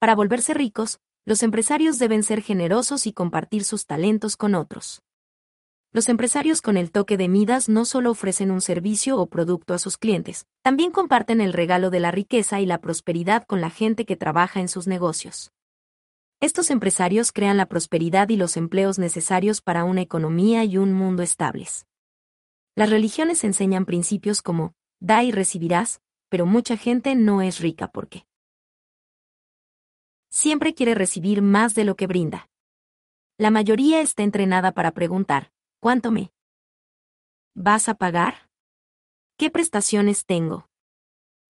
Para 0.00 0.14
volverse 0.14 0.54
ricos, 0.54 0.98
los 1.26 1.42
empresarios 1.42 1.98
deben 1.98 2.22
ser 2.22 2.40
generosos 2.40 3.06
y 3.06 3.12
compartir 3.12 3.64
sus 3.64 3.84
talentos 3.84 4.38
con 4.38 4.54
otros. 4.54 5.02
Los 5.92 6.08
empresarios 6.08 6.62
con 6.62 6.78
el 6.78 6.90
toque 6.90 7.18
de 7.18 7.28
Midas 7.28 7.68
no 7.68 7.84
solo 7.84 8.10
ofrecen 8.10 8.50
un 8.50 8.62
servicio 8.62 9.18
o 9.18 9.26
producto 9.26 9.74
a 9.74 9.78
sus 9.78 9.98
clientes, 9.98 10.46
también 10.62 10.90
comparten 10.90 11.42
el 11.42 11.52
regalo 11.52 11.90
de 11.90 12.00
la 12.00 12.12
riqueza 12.12 12.62
y 12.62 12.64
la 12.64 12.80
prosperidad 12.80 13.44
con 13.44 13.60
la 13.60 13.68
gente 13.68 14.06
que 14.06 14.16
trabaja 14.16 14.60
en 14.60 14.68
sus 14.68 14.86
negocios. 14.86 15.52
Estos 16.40 16.70
empresarios 16.70 17.30
crean 17.30 17.58
la 17.58 17.66
prosperidad 17.66 18.30
y 18.30 18.36
los 18.36 18.56
empleos 18.56 18.98
necesarios 18.98 19.60
para 19.60 19.84
una 19.84 20.00
economía 20.00 20.64
y 20.64 20.78
un 20.78 20.94
mundo 20.94 21.22
estables. 21.22 21.84
Las 22.74 22.88
religiones 22.88 23.44
enseñan 23.44 23.84
principios 23.84 24.40
como, 24.40 24.72
da 24.98 25.22
y 25.24 25.30
recibirás, 25.30 26.00
pero 26.30 26.46
mucha 26.46 26.78
gente 26.78 27.14
no 27.16 27.42
es 27.42 27.60
rica 27.60 27.88
porque 27.88 28.24
siempre 30.30 30.74
quiere 30.74 30.94
recibir 30.94 31.42
más 31.42 31.74
de 31.74 31.84
lo 31.84 31.96
que 31.96 32.06
brinda. 32.06 32.48
La 33.36 33.50
mayoría 33.50 34.00
está 34.00 34.22
entrenada 34.22 34.72
para 34.72 34.92
preguntar, 34.92 35.52
¿cuánto 35.80 36.10
me 36.10 36.32
vas 37.54 37.88
a 37.88 37.94
pagar? 37.94 38.48
¿Qué 39.36 39.50
prestaciones 39.50 40.24
tengo? 40.24 40.68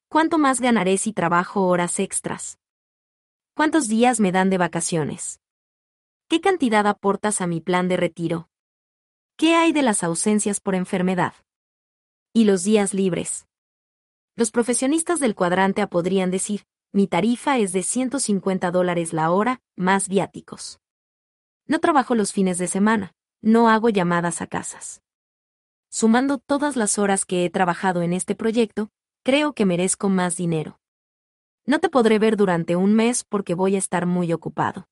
¿Cuánto 0.09 0.39
más 0.39 0.61
ganaré 0.61 0.97
si 0.99 1.13
trabajo 1.13 1.67
horas 1.67 2.01
extras? 2.01 2.59
¿Cuántos 3.55 3.89
días 3.89 4.19
me 4.21 4.33
dan 4.33 4.51
de 4.51 4.59
vacaciones? 4.59 5.41
¿Qué 6.29 6.41
cantidad 6.41 6.87
aportas 6.87 7.41
a 7.41 7.47
mi 7.47 7.61
plan 7.61 7.89
de 7.89 7.97
retiro? 7.97 8.49
¿Qué 9.37 9.55
hay 9.55 9.73
de 9.73 9.83
las 9.83 10.03
ausencias 10.03 10.61
por 10.61 10.75
enfermedad? 10.75 11.35
¿Y 12.33 12.45
los 12.45 12.63
días 12.63 12.95
libres? 12.95 13.47
Los 14.37 14.51
profesionistas 14.51 15.19
del 15.19 15.35
cuadrante 15.35 15.85
podrían 15.89 16.31
decir, 16.31 16.67
mi 16.93 17.07
tarifa 17.07 17.59
es 17.59 17.73
de 17.73 17.83
150 17.83 18.71
dólares 18.73 19.13
la 19.13 19.31
hora, 19.31 19.61
más 19.77 20.09
viáticos. 20.09 20.81
No 21.67 21.79
trabajo 21.79 22.17
los 22.17 22.33
fines 22.33 22.59
de 22.59 22.67
semana, 22.67 23.15
no 23.41 23.69
hago 23.69 23.91
llamadas 23.91 24.43
a 24.43 24.49
casas. 24.49 25.01
Sumando 25.89 26.39
todas 26.39 26.77
las 26.77 26.99
horas 26.99 27.25
que 27.25 27.45
he 27.45 27.51
trabajado 27.51 28.03
en 28.03 28.13
este 28.13 28.35
proyecto, 28.35 28.91
creo 29.23 29.53
que 29.53 29.67
merezco 29.67 30.09
más 30.09 30.37
dinero. 30.37 30.81
No 31.65 31.79
te 31.79 31.89
podré 31.89 32.19
ver 32.19 32.37
durante 32.37 32.75
un 32.75 32.95
mes 32.95 33.23
porque 33.23 33.55
voy 33.55 33.77
a 33.77 33.79
estar 33.79 34.07
muy 34.07 34.33
ocupado. 34.33 34.89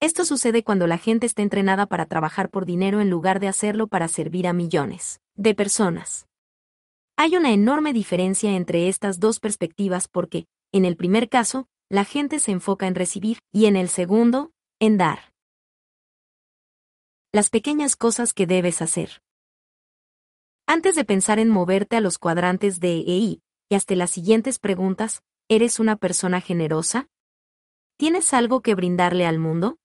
Esto 0.00 0.24
sucede 0.24 0.64
cuando 0.64 0.88
la 0.88 0.98
gente 0.98 1.26
está 1.26 1.42
entrenada 1.42 1.86
para 1.86 2.06
trabajar 2.06 2.50
por 2.50 2.66
dinero 2.66 3.00
en 3.00 3.08
lugar 3.08 3.38
de 3.38 3.48
hacerlo 3.48 3.86
para 3.86 4.08
servir 4.08 4.48
a 4.48 4.52
millones 4.52 5.20
de 5.36 5.54
personas. 5.54 6.26
Hay 7.16 7.36
una 7.36 7.52
enorme 7.52 7.92
diferencia 7.92 8.56
entre 8.56 8.88
estas 8.88 9.20
dos 9.20 9.38
perspectivas 9.38 10.08
porque, 10.08 10.46
en 10.74 10.84
el 10.84 10.96
primer 10.96 11.28
caso, 11.28 11.68
la 11.88 12.04
gente 12.04 12.40
se 12.40 12.50
enfoca 12.50 12.88
en 12.88 12.96
recibir 12.96 13.38
y 13.52 13.66
en 13.66 13.76
el 13.76 13.88
segundo, 13.88 14.50
en 14.80 14.96
dar. 14.96 15.32
Las 17.32 17.48
pequeñas 17.48 17.94
cosas 17.94 18.32
que 18.32 18.48
debes 18.48 18.82
hacer. 18.82 19.22
Antes 20.66 20.96
de 20.96 21.04
pensar 21.04 21.38
en 21.38 21.48
moverte 21.48 21.94
a 21.94 22.00
los 22.00 22.18
cuadrantes 22.18 22.80
de 22.80 22.96
EI, 22.96 23.40
y 23.68 23.74
hasta 23.76 23.94
las 23.94 24.10
siguientes 24.10 24.58
preguntas, 24.58 25.22
¿eres 25.48 25.78
una 25.78 25.94
persona 25.94 26.40
generosa? 26.40 27.08
¿Tienes 27.96 28.34
algo 28.34 28.60
que 28.60 28.74
brindarle 28.74 29.26
al 29.26 29.38
mundo? 29.38 29.78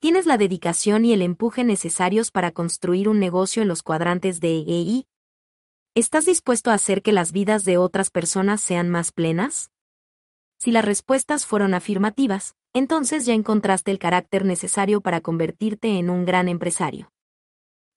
¿Tienes 0.00 0.24
la 0.24 0.38
dedicación 0.38 1.04
y 1.04 1.12
el 1.12 1.20
empuje 1.20 1.64
necesarios 1.64 2.30
para 2.30 2.52
construir 2.52 3.10
un 3.10 3.18
negocio 3.18 3.60
en 3.60 3.68
los 3.68 3.82
cuadrantes 3.82 4.40
de 4.40 4.56
EI? 4.56 5.06
¿Estás 5.94 6.24
dispuesto 6.24 6.70
a 6.70 6.74
hacer 6.74 7.02
que 7.02 7.12
las 7.12 7.30
vidas 7.32 7.66
de 7.66 7.76
otras 7.76 8.08
personas 8.08 8.62
sean 8.62 8.88
más 8.88 9.12
plenas? 9.12 9.70
Si 10.58 10.72
las 10.72 10.84
respuestas 10.84 11.46
fueron 11.46 11.72
afirmativas, 11.72 12.56
entonces 12.74 13.24
ya 13.24 13.34
encontraste 13.34 13.92
el 13.92 14.00
carácter 14.00 14.44
necesario 14.44 15.00
para 15.00 15.20
convertirte 15.20 15.98
en 15.98 16.10
un 16.10 16.24
gran 16.24 16.48
empresario. 16.48 17.12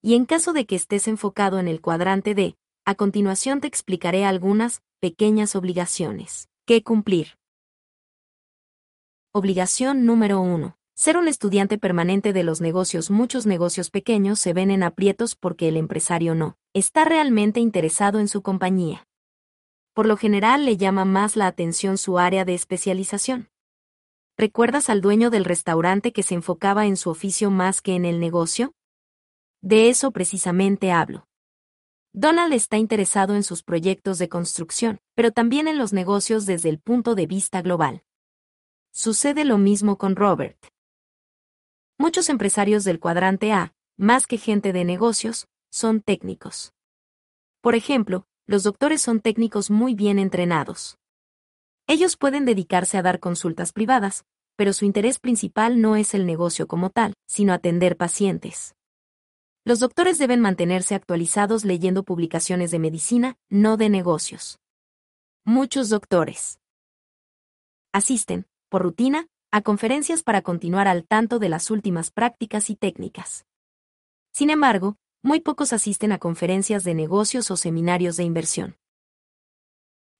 Y 0.00 0.14
en 0.14 0.26
caso 0.26 0.52
de 0.52 0.64
que 0.64 0.76
estés 0.76 1.08
enfocado 1.08 1.58
en 1.58 1.66
el 1.66 1.80
cuadrante 1.80 2.34
D, 2.34 2.56
a 2.84 2.94
continuación 2.94 3.60
te 3.60 3.66
explicaré 3.66 4.24
algunas 4.24 4.82
pequeñas 5.00 5.56
obligaciones 5.56 6.48
que 6.64 6.82
cumplir. 6.82 7.36
Obligación 9.32 10.06
número 10.06 10.40
1. 10.40 10.76
Ser 10.94 11.16
un 11.16 11.26
estudiante 11.26 11.78
permanente 11.78 12.32
de 12.32 12.44
los 12.44 12.60
negocios 12.60 13.10
Muchos 13.10 13.44
negocios 13.46 13.90
pequeños 13.90 14.38
se 14.38 14.52
ven 14.52 14.70
en 14.70 14.82
aprietos 14.82 15.34
porque 15.34 15.68
el 15.68 15.76
empresario 15.76 16.34
no 16.34 16.56
está 16.74 17.04
realmente 17.04 17.58
interesado 17.58 18.20
en 18.20 18.28
su 18.28 18.42
compañía. 18.42 19.06
Por 19.94 20.06
lo 20.06 20.16
general 20.16 20.64
le 20.64 20.76
llama 20.76 21.04
más 21.04 21.36
la 21.36 21.46
atención 21.46 21.98
su 21.98 22.18
área 22.18 22.44
de 22.44 22.54
especialización. 22.54 23.50
¿Recuerdas 24.38 24.88
al 24.88 25.02
dueño 25.02 25.28
del 25.28 25.44
restaurante 25.44 26.12
que 26.12 26.22
se 26.22 26.34
enfocaba 26.34 26.86
en 26.86 26.96
su 26.96 27.10
oficio 27.10 27.50
más 27.50 27.82
que 27.82 27.94
en 27.94 28.06
el 28.06 28.18
negocio? 28.18 28.72
De 29.60 29.90
eso 29.90 30.10
precisamente 30.10 30.90
hablo. 30.90 31.28
Donald 32.14 32.52
está 32.52 32.78
interesado 32.78 33.34
en 33.34 33.42
sus 33.42 33.62
proyectos 33.62 34.18
de 34.18 34.28
construcción, 34.28 35.00
pero 35.14 35.30
también 35.30 35.68
en 35.68 35.78
los 35.78 35.92
negocios 35.92 36.46
desde 36.46 36.68
el 36.68 36.78
punto 36.78 37.14
de 37.14 37.26
vista 37.26 37.62
global. 37.62 38.02
Sucede 38.90 39.44
lo 39.44 39.58
mismo 39.58 39.96
con 39.96 40.16
Robert. 40.16 40.58
Muchos 41.98 42.28
empresarios 42.28 42.84
del 42.84 42.98
cuadrante 42.98 43.52
A, 43.52 43.74
más 43.96 44.26
que 44.26 44.36
gente 44.38 44.72
de 44.72 44.84
negocios, 44.84 45.48
son 45.70 46.00
técnicos. 46.00 46.74
Por 47.62 47.74
ejemplo, 47.74 48.26
los 48.46 48.62
doctores 48.62 49.00
son 49.00 49.20
técnicos 49.20 49.70
muy 49.70 49.94
bien 49.94 50.18
entrenados. 50.18 50.98
Ellos 51.86 52.16
pueden 52.16 52.44
dedicarse 52.44 52.98
a 52.98 53.02
dar 53.02 53.20
consultas 53.20 53.72
privadas, 53.72 54.24
pero 54.56 54.72
su 54.72 54.84
interés 54.84 55.18
principal 55.18 55.80
no 55.80 55.96
es 55.96 56.14
el 56.14 56.26
negocio 56.26 56.66
como 56.66 56.90
tal, 56.90 57.14
sino 57.26 57.52
atender 57.52 57.96
pacientes. 57.96 58.74
Los 59.64 59.78
doctores 59.78 60.18
deben 60.18 60.40
mantenerse 60.40 60.94
actualizados 60.94 61.64
leyendo 61.64 62.02
publicaciones 62.02 62.70
de 62.70 62.78
medicina, 62.78 63.36
no 63.48 63.76
de 63.76 63.88
negocios. 63.88 64.58
Muchos 65.44 65.88
doctores 65.88 66.58
asisten, 67.92 68.46
por 68.68 68.82
rutina, 68.82 69.26
a 69.50 69.60
conferencias 69.60 70.22
para 70.22 70.42
continuar 70.42 70.88
al 70.88 71.06
tanto 71.06 71.38
de 71.38 71.48
las 71.48 71.70
últimas 71.70 72.10
prácticas 72.10 72.70
y 72.70 72.76
técnicas. 72.76 73.44
Sin 74.32 74.48
embargo, 74.48 74.96
muy 75.22 75.40
pocos 75.40 75.72
asisten 75.72 76.10
a 76.10 76.18
conferencias 76.18 76.82
de 76.82 76.94
negocios 76.94 77.50
o 77.52 77.56
seminarios 77.56 78.16
de 78.16 78.24
inversión. 78.24 78.76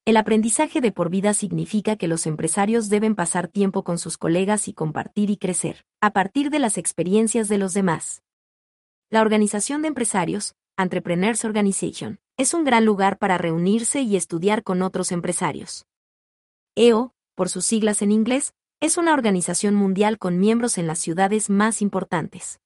El 0.04 0.16
aprendizaje 0.16 0.80
de 0.80 0.92
por 0.92 1.10
vida 1.10 1.34
significa 1.34 1.96
que 1.96 2.08
los 2.08 2.26
empresarios 2.26 2.88
deben 2.88 3.14
pasar 3.14 3.48
tiempo 3.48 3.82
con 3.82 3.98
sus 3.98 4.16
colegas 4.16 4.68
y 4.68 4.72
compartir 4.72 5.30
y 5.30 5.36
crecer, 5.36 5.84
a 6.00 6.12
partir 6.12 6.50
de 6.50 6.60
las 6.60 6.78
experiencias 6.78 7.48
de 7.48 7.58
los 7.58 7.74
demás. 7.74 8.22
La 9.10 9.20
organización 9.20 9.82
de 9.82 9.88
empresarios, 9.88 10.54
Entrepreneurs 10.76 11.44
Organization, 11.44 12.20
es 12.36 12.54
un 12.54 12.64
gran 12.64 12.84
lugar 12.84 13.18
para 13.18 13.38
reunirse 13.38 14.02
y 14.02 14.16
estudiar 14.16 14.62
con 14.62 14.82
otros 14.82 15.12
empresarios. 15.12 15.84
EO, 16.76 17.12
por 17.34 17.48
sus 17.48 17.66
siglas 17.66 18.02
en 18.02 18.12
inglés, 18.12 18.54
es 18.80 18.96
una 18.96 19.14
organización 19.14 19.74
mundial 19.74 20.18
con 20.18 20.38
miembros 20.38 20.78
en 20.78 20.86
las 20.86 20.98
ciudades 20.98 21.50
más 21.50 21.82
importantes. 21.82 22.61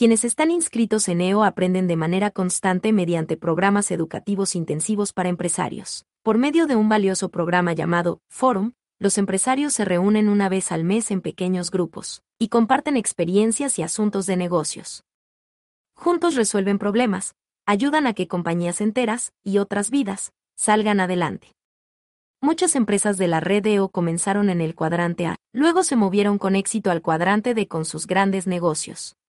Quienes 0.00 0.24
están 0.24 0.50
inscritos 0.50 1.10
en 1.10 1.20
EO 1.20 1.44
aprenden 1.44 1.86
de 1.86 1.94
manera 1.94 2.30
constante 2.30 2.90
mediante 2.90 3.36
programas 3.36 3.90
educativos 3.90 4.56
intensivos 4.56 5.12
para 5.12 5.28
empresarios. 5.28 6.06
Por 6.22 6.38
medio 6.38 6.66
de 6.66 6.74
un 6.74 6.88
valioso 6.88 7.28
programa 7.28 7.74
llamado 7.74 8.22
Forum, 8.30 8.72
los 8.98 9.18
empresarios 9.18 9.74
se 9.74 9.84
reúnen 9.84 10.30
una 10.30 10.48
vez 10.48 10.72
al 10.72 10.84
mes 10.84 11.10
en 11.10 11.20
pequeños 11.20 11.70
grupos 11.70 12.22
y 12.38 12.48
comparten 12.48 12.96
experiencias 12.96 13.78
y 13.78 13.82
asuntos 13.82 14.24
de 14.24 14.38
negocios. 14.38 15.04
Juntos 15.94 16.34
resuelven 16.34 16.78
problemas, 16.78 17.34
ayudan 17.66 18.06
a 18.06 18.14
que 18.14 18.26
compañías 18.26 18.80
enteras 18.80 19.34
y 19.44 19.58
otras 19.58 19.90
vidas 19.90 20.32
salgan 20.56 21.00
adelante. 21.00 21.52
Muchas 22.40 22.74
empresas 22.74 23.18
de 23.18 23.28
la 23.28 23.40
red 23.40 23.66
EO 23.66 23.90
comenzaron 23.90 24.48
en 24.48 24.62
el 24.62 24.74
cuadrante 24.74 25.26
A, 25.26 25.36
luego 25.52 25.82
se 25.82 25.96
movieron 25.96 26.38
con 26.38 26.56
éxito 26.56 26.90
al 26.90 27.02
cuadrante 27.02 27.52
D 27.52 27.68
con 27.68 27.84
sus 27.84 28.06
grandes 28.06 28.46
negocios. 28.46 29.19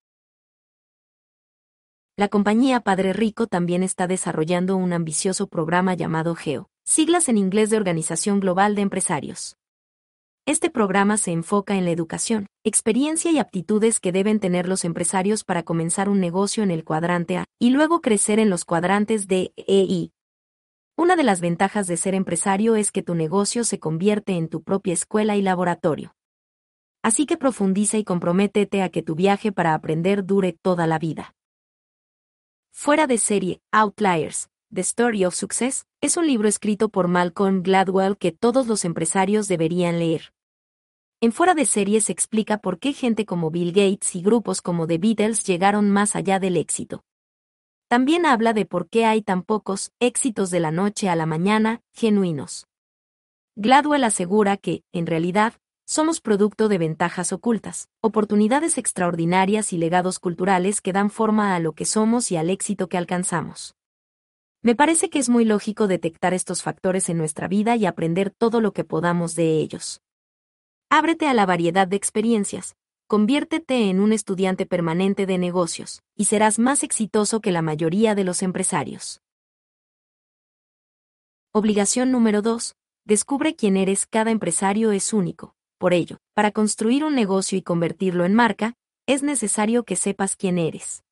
La 2.22 2.28
compañía 2.28 2.78
Padre 2.78 3.12
Rico 3.12 3.48
también 3.48 3.82
está 3.82 4.06
desarrollando 4.06 4.76
un 4.76 4.92
ambicioso 4.92 5.48
programa 5.48 5.94
llamado 5.94 6.36
GEO, 6.36 6.68
siglas 6.84 7.28
en 7.28 7.36
inglés 7.36 7.68
de 7.68 7.78
Organización 7.78 8.38
Global 8.38 8.76
de 8.76 8.82
Empresarios. 8.82 9.56
Este 10.46 10.70
programa 10.70 11.16
se 11.16 11.32
enfoca 11.32 11.74
en 11.74 11.84
la 11.84 11.90
educación, 11.90 12.46
experiencia 12.62 13.32
y 13.32 13.40
aptitudes 13.40 13.98
que 13.98 14.12
deben 14.12 14.38
tener 14.38 14.68
los 14.68 14.84
empresarios 14.84 15.42
para 15.42 15.64
comenzar 15.64 16.08
un 16.08 16.20
negocio 16.20 16.62
en 16.62 16.70
el 16.70 16.84
cuadrante 16.84 17.38
A 17.38 17.44
y 17.58 17.70
luego 17.70 18.00
crecer 18.00 18.38
en 18.38 18.50
los 18.50 18.64
cuadrantes 18.64 19.26
D, 19.26 19.52
E, 19.56 20.10
una 20.96 21.16
de 21.16 21.24
las 21.24 21.40
ventajas 21.40 21.88
de 21.88 21.96
ser 21.96 22.14
empresario 22.14 22.76
es 22.76 22.92
que 22.92 23.02
tu 23.02 23.16
negocio 23.16 23.64
se 23.64 23.80
convierte 23.80 24.34
en 24.34 24.46
tu 24.46 24.62
propia 24.62 24.94
escuela 24.94 25.34
y 25.34 25.42
laboratorio. 25.42 26.14
Así 27.02 27.26
que 27.26 27.36
profundiza 27.36 27.98
y 27.98 28.04
comprométete 28.04 28.80
a 28.80 28.90
que 28.90 29.02
tu 29.02 29.16
viaje 29.16 29.50
para 29.50 29.74
aprender 29.74 30.24
dure 30.24 30.52
toda 30.52 30.86
la 30.86 31.00
vida. 31.00 31.34
Fuera 32.74 33.06
de 33.06 33.18
serie, 33.18 33.60
Outliers, 33.70 34.48
The 34.72 34.80
Story 34.80 35.26
of 35.26 35.34
Success, 35.34 35.84
es 36.00 36.16
un 36.16 36.26
libro 36.26 36.48
escrito 36.48 36.88
por 36.88 37.06
Malcolm 37.06 37.62
Gladwell 37.62 38.16
que 38.16 38.32
todos 38.32 38.66
los 38.66 38.84
empresarios 38.86 39.46
deberían 39.46 39.98
leer. 39.98 40.32
En 41.20 41.32
Fuera 41.32 41.54
de 41.54 41.66
serie 41.66 42.00
se 42.00 42.12
explica 42.12 42.58
por 42.58 42.80
qué 42.80 42.94
gente 42.94 43.26
como 43.26 43.50
Bill 43.50 43.72
Gates 43.72 44.16
y 44.16 44.22
grupos 44.22 44.62
como 44.62 44.86
The 44.86 44.98
Beatles 44.98 45.44
llegaron 45.44 45.90
más 45.90 46.16
allá 46.16 46.40
del 46.40 46.56
éxito. 46.56 47.04
También 47.88 48.24
habla 48.24 48.54
de 48.54 48.64
por 48.64 48.88
qué 48.88 49.04
hay 49.04 49.20
tan 49.20 49.42
pocos 49.42 49.92
éxitos 50.00 50.50
de 50.50 50.60
la 50.60 50.70
noche 50.72 51.10
a 51.10 51.14
la 51.14 51.26
mañana, 51.26 51.82
genuinos. 51.92 52.66
Gladwell 53.54 54.02
asegura 54.02 54.56
que, 54.56 54.82
en 54.92 55.06
realidad, 55.06 55.52
somos 55.92 56.22
producto 56.22 56.70
de 56.70 56.78
ventajas 56.78 57.34
ocultas, 57.34 57.90
oportunidades 58.00 58.78
extraordinarias 58.78 59.74
y 59.74 59.76
legados 59.76 60.18
culturales 60.18 60.80
que 60.80 60.94
dan 60.94 61.10
forma 61.10 61.54
a 61.54 61.60
lo 61.60 61.74
que 61.74 61.84
somos 61.84 62.32
y 62.32 62.38
al 62.38 62.48
éxito 62.48 62.88
que 62.88 62.96
alcanzamos. 62.96 63.76
Me 64.62 64.74
parece 64.74 65.10
que 65.10 65.18
es 65.18 65.28
muy 65.28 65.44
lógico 65.44 65.88
detectar 65.88 66.32
estos 66.32 66.62
factores 66.62 67.10
en 67.10 67.18
nuestra 67.18 67.46
vida 67.46 67.76
y 67.76 67.84
aprender 67.84 68.30
todo 68.30 68.62
lo 68.62 68.72
que 68.72 68.84
podamos 68.84 69.34
de 69.34 69.58
ellos. 69.58 70.00
Ábrete 70.88 71.26
a 71.26 71.34
la 71.34 71.44
variedad 71.44 71.86
de 71.86 71.96
experiencias, 71.96 72.74
conviértete 73.06 73.90
en 73.90 74.00
un 74.00 74.14
estudiante 74.14 74.64
permanente 74.64 75.26
de 75.26 75.36
negocios, 75.36 76.02
y 76.16 76.24
serás 76.24 76.58
más 76.58 76.84
exitoso 76.84 77.42
que 77.42 77.52
la 77.52 77.60
mayoría 77.60 78.14
de 78.14 78.24
los 78.24 78.42
empresarios. 78.42 79.20
Obligación 81.52 82.10
número 82.10 82.40
2. 82.40 82.76
Descubre 83.04 83.54
quién 83.54 83.76
eres. 83.76 84.06
Cada 84.06 84.30
empresario 84.30 84.90
es 84.92 85.12
único. 85.12 85.54
Por 85.82 85.94
ello, 85.94 86.18
para 86.32 86.52
construir 86.52 87.02
un 87.02 87.16
negocio 87.16 87.58
y 87.58 87.62
convertirlo 87.62 88.24
en 88.24 88.34
marca, 88.34 88.74
es 89.08 89.24
necesario 89.24 89.82
que 89.82 89.96
sepas 89.96 90.36
quién 90.36 90.56
eres. 90.56 91.02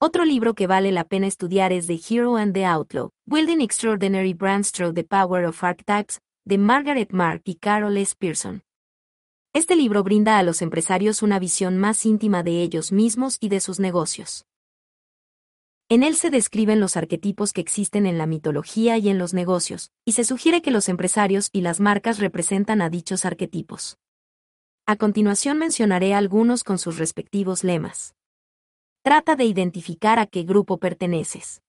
Otro 0.00 0.24
libro 0.24 0.54
que 0.54 0.66
vale 0.66 0.90
la 0.90 1.04
pena 1.04 1.28
estudiar 1.28 1.72
es 1.72 1.86
The 1.86 2.00
Hero 2.10 2.36
and 2.36 2.52
the 2.52 2.64
Outlaw, 2.64 3.10
Building 3.26 3.60
Extraordinary 3.60 4.34
Brands 4.34 4.72
Through 4.72 4.94
the 4.94 5.04
Power 5.04 5.44
of 5.44 5.62
Archetypes, 5.62 6.20
de 6.44 6.58
Margaret 6.58 7.12
Mark 7.12 7.42
y 7.44 7.54
Carol 7.54 7.96
S. 7.98 8.16
Pearson. 8.18 8.64
Este 9.52 9.76
libro 9.76 10.02
brinda 10.02 10.40
a 10.40 10.42
los 10.42 10.60
empresarios 10.60 11.22
una 11.22 11.38
visión 11.38 11.78
más 11.78 12.04
íntima 12.06 12.42
de 12.42 12.60
ellos 12.60 12.90
mismos 12.90 13.36
y 13.38 13.50
de 13.50 13.60
sus 13.60 13.78
negocios. 13.78 14.46
En 15.90 16.02
él 16.02 16.16
se 16.16 16.28
describen 16.28 16.80
los 16.80 16.98
arquetipos 16.98 17.54
que 17.54 17.62
existen 17.62 18.04
en 18.04 18.18
la 18.18 18.26
mitología 18.26 18.98
y 18.98 19.08
en 19.08 19.16
los 19.16 19.32
negocios, 19.32 19.90
y 20.04 20.12
se 20.12 20.24
sugiere 20.24 20.60
que 20.60 20.70
los 20.70 20.90
empresarios 20.90 21.48
y 21.50 21.62
las 21.62 21.80
marcas 21.80 22.18
representan 22.18 22.82
a 22.82 22.90
dichos 22.90 23.24
arquetipos. 23.24 23.96
A 24.84 24.96
continuación 24.96 25.56
mencionaré 25.56 26.12
algunos 26.12 26.62
con 26.62 26.78
sus 26.78 26.98
respectivos 26.98 27.64
lemas. 27.64 28.14
Trata 29.02 29.34
de 29.34 29.44
identificar 29.44 30.18
a 30.18 30.26
qué 30.26 30.42
grupo 30.42 30.76
perteneces. 30.76 31.62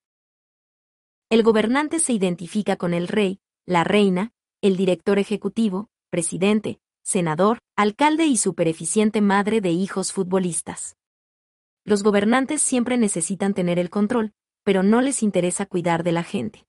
El 1.30 1.42
gobernante 1.42 2.00
se 2.00 2.12
identifica 2.12 2.76
con 2.76 2.94
el 2.94 3.08
rey, 3.08 3.40
la 3.66 3.86
reina, 3.86 4.34
el 4.62 4.76
director 4.76 5.18
ejecutivo, 5.18 5.88
presidente, 6.10 6.82
senador, 7.04 7.60
alcalde 7.78 8.26
y 8.26 8.36
supereficiente 8.36 9.22
madre 9.22 9.62
de 9.62 9.72
hijos 9.72 10.12
futbolistas. 10.12 10.99
Los 11.86 12.04
gobernantes 12.04 12.62
siempre 12.62 12.98
necesitan 12.98 13.54
tener 13.54 13.80
el 13.80 13.90
control, 13.90 14.34
pero 14.64 14.84
no 14.84 15.02
les 15.02 15.24
interesa 15.24 15.66
cuidar 15.66 16.04
de 16.04 16.12
la 16.12 16.24
gente. 16.24 16.66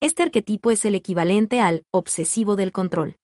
Este 0.00 0.22
arquetipo 0.22 0.70
es 0.70 0.84
el 0.84 0.94
equivalente 0.94 1.60
al 1.60 1.84
obsesivo 1.90 2.56
del 2.56 2.72
control. 2.72 3.16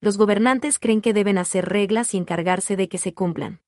Los 0.00 0.16
gobernantes 0.16 0.78
creen 0.78 1.00
que 1.00 1.12
deben 1.12 1.36
hacer 1.36 1.68
reglas 1.68 2.14
y 2.14 2.16
encargarse 2.16 2.76
de 2.76 2.88
que 2.88 2.98
se 2.98 3.12
cumplan. 3.12 3.60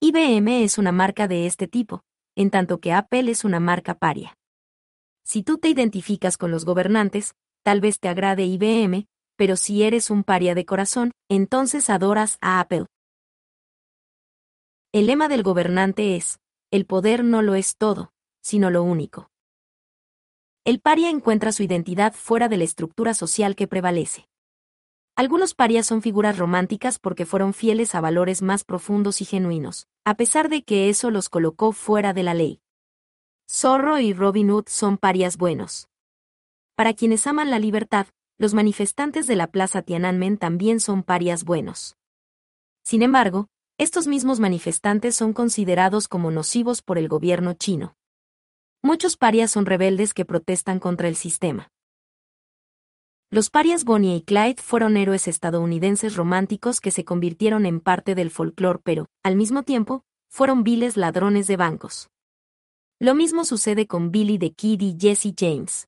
IBM 0.00 0.62
es 0.62 0.78
una 0.78 0.92
marca 0.92 1.28
de 1.28 1.46
este 1.46 1.68
tipo, 1.68 2.02
en 2.36 2.50
tanto 2.50 2.80
que 2.80 2.92
Apple 2.92 3.30
es 3.30 3.44
una 3.44 3.60
marca 3.60 3.94
paria. 3.94 4.36
Si 5.24 5.42
tú 5.42 5.58
te 5.58 5.68
identificas 5.68 6.36
con 6.36 6.50
los 6.50 6.64
gobernantes, 6.64 7.34
tal 7.62 7.80
vez 7.80 7.98
te 8.00 8.08
agrade 8.08 8.44
IBM, 8.44 9.06
pero 9.36 9.56
si 9.56 9.82
eres 9.82 10.10
un 10.10 10.24
paria 10.24 10.54
de 10.54 10.64
corazón, 10.64 11.12
entonces 11.28 11.90
adoras 11.90 12.38
a 12.40 12.60
Apple. 12.60 12.86
El 14.90 15.06
lema 15.06 15.28
del 15.28 15.42
gobernante 15.42 16.16
es, 16.16 16.40
el 16.70 16.86
poder 16.86 17.22
no 17.22 17.42
lo 17.42 17.56
es 17.56 17.76
todo, 17.76 18.14
sino 18.40 18.70
lo 18.70 18.82
único. 18.82 19.30
El 20.64 20.80
paria 20.80 21.10
encuentra 21.10 21.52
su 21.52 21.62
identidad 21.62 22.14
fuera 22.14 22.48
de 22.48 22.56
la 22.56 22.64
estructura 22.64 23.12
social 23.12 23.54
que 23.54 23.68
prevalece. 23.68 24.30
Algunos 25.14 25.54
parias 25.54 25.84
son 25.84 26.00
figuras 26.00 26.38
románticas 26.38 26.98
porque 26.98 27.26
fueron 27.26 27.52
fieles 27.52 27.94
a 27.94 28.00
valores 28.00 28.40
más 28.40 28.64
profundos 28.64 29.20
y 29.20 29.26
genuinos, 29.26 29.88
a 30.06 30.14
pesar 30.14 30.48
de 30.48 30.62
que 30.64 30.88
eso 30.88 31.10
los 31.10 31.28
colocó 31.28 31.72
fuera 31.72 32.14
de 32.14 32.22
la 32.22 32.32
ley. 32.32 32.62
Zorro 33.46 33.98
y 33.98 34.14
Robin 34.14 34.48
Hood 34.48 34.68
son 34.68 34.96
parias 34.96 35.36
buenos. 35.36 35.90
Para 36.76 36.94
quienes 36.94 37.26
aman 37.26 37.50
la 37.50 37.58
libertad, 37.58 38.06
los 38.38 38.54
manifestantes 38.54 39.26
de 39.26 39.36
la 39.36 39.48
Plaza 39.48 39.82
Tiananmen 39.82 40.38
también 40.38 40.80
son 40.80 41.02
parias 41.02 41.44
buenos. 41.44 41.98
Sin 42.84 43.02
embargo, 43.02 43.50
estos 43.78 44.08
mismos 44.08 44.40
manifestantes 44.40 45.14
son 45.14 45.32
considerados 45.32 46.08
como 46.08 46.32
nocivos 46.32 46.82
por 46.82 46.98
el 46.98 47.06
gobierno 47.06 47.54
chino. 47.54 47.94
Muchos 48.82 49.16
parias 49.16 49.52
son 49.52 49.66
rebeldes 49.66 50.14
que 50.14 50.24
protestan 50.24 50.80
contra 50.80 51.06
el 51.06 51.14
sistema. 51.14 51.70
Los 53.30 53.50
parias 53.50 53.84
Bonnie 53.84 54.16
y 54.16 54.22
Clyde 54.22 54.60
fueron 54.60 54.96
héroes 54.96 55.28
estadounidenses 55.28 56.16
románticos 56.16 56.80
que 56.80 56.90
se 56.90 57.04
convirtieron 57.04 57.66
en 57.66 57.78
parte 57.78 58.16
del 58.16 58.30
folclore, 58.30 58.80
pero, 58.82 59.06
al 59.22 59.36
mismo 59.36 59.62
tiempo, 59.62 60.02
fueron 60.28 60.64
viles 60.64 60.96
ladrones 60.96 61.46
de 61.46 61.56
bancos. 61.56 62.08
Lo 62.98 63.14
mismo 63.14 63.44
sucede 63.44 63.86
con 63.86 64.10
Billy 64.10 64.40
the 64.40 64.50
Kid 64.54 64.80
y 64.80 64.96
Jesse 64.98 65.32
James. 65.38 65.86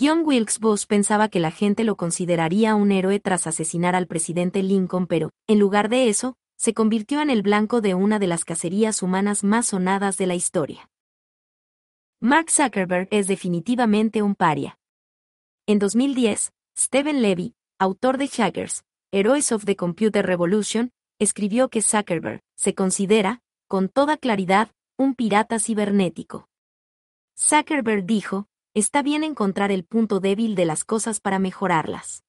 John 0.00 0.22
Wilkes 0.24 0.60
Booth 0.60 0.86
pensaba 0.86 1.28
que 1.28 1.40
la 1.40 1.50
gente 1.50 1.82
lo 1.82 1.96
consideraría 1.96 2.76
un 2.76 2.92
héroe 2.92 3.18
tras 3.18 3.48
asesinar 3.48 3.96
al 3.96 4.06
presidente 4.06 4.62
Lincoln, 4.62 5.08
pero, 5.08 5.30
en 5.48 5.58
lugar 5.58 5.88
de 5.88 6.08
eso, 6.08 6.36
se 6.62 6.74
convirtió 6.74 7.20
en 7.20 7.28
el 7.28 7.42
blanco 7.42 7.80
de 7.80 7.96
una 7.96 8.20
de 8.20 8.28
las 8.28 8.44
cacerías 8.44 9.02
humanas 9.02 9.42
más 9.42 9.66
sonadas 9.66 10.16
de 10.16 10.28
la 10.28 10.36
historia. 10.36 10.88
Mark 12.20 12.52
Zuckerberg 12.52 13.08
es 13.10 13.26
definitivamente 13.26 14.22
un 14.22 14.36
paria. 14.36 14.78
En 15.66 15.80
2010, 15.80 16.52
Steven 16.78 17.20
Levy, 17.20 17.56
autor 17.80 18.16
de 18.16 18.28
Hackers, 18.28 18.84
Heroes 19.10 19.50
of 19.50 19.64
the 19.64 19.74
Computer 19.74 20.24
Revolution, 20.24 20.92
escribió 21.18 21.68
que 21.68 21.82
Zuckerberg 21.82 22.44
se 22.54 22.76
considera, 22.76 23.40
con 23.66 23.88
toda 23.88 24.16
claridad, 24.16 24.70
un 24.96 25.16
pirata 25.16 25.58
cibernético. 25.58 26.48
Zuckerberg 27.36 28.04
dijo, 28.04 28.46
está 28.72 29.02
bien 29.02 29.24
encontrar 29.24 29.72
el 29.72 29.82
punto 29.82 30.20
débil 30.20 30.54
de 30.54 30.66
las 30.66 30.84
cosas 30.84 31.18
para 31.18 31.40
mejorarlas. 31.40 32.22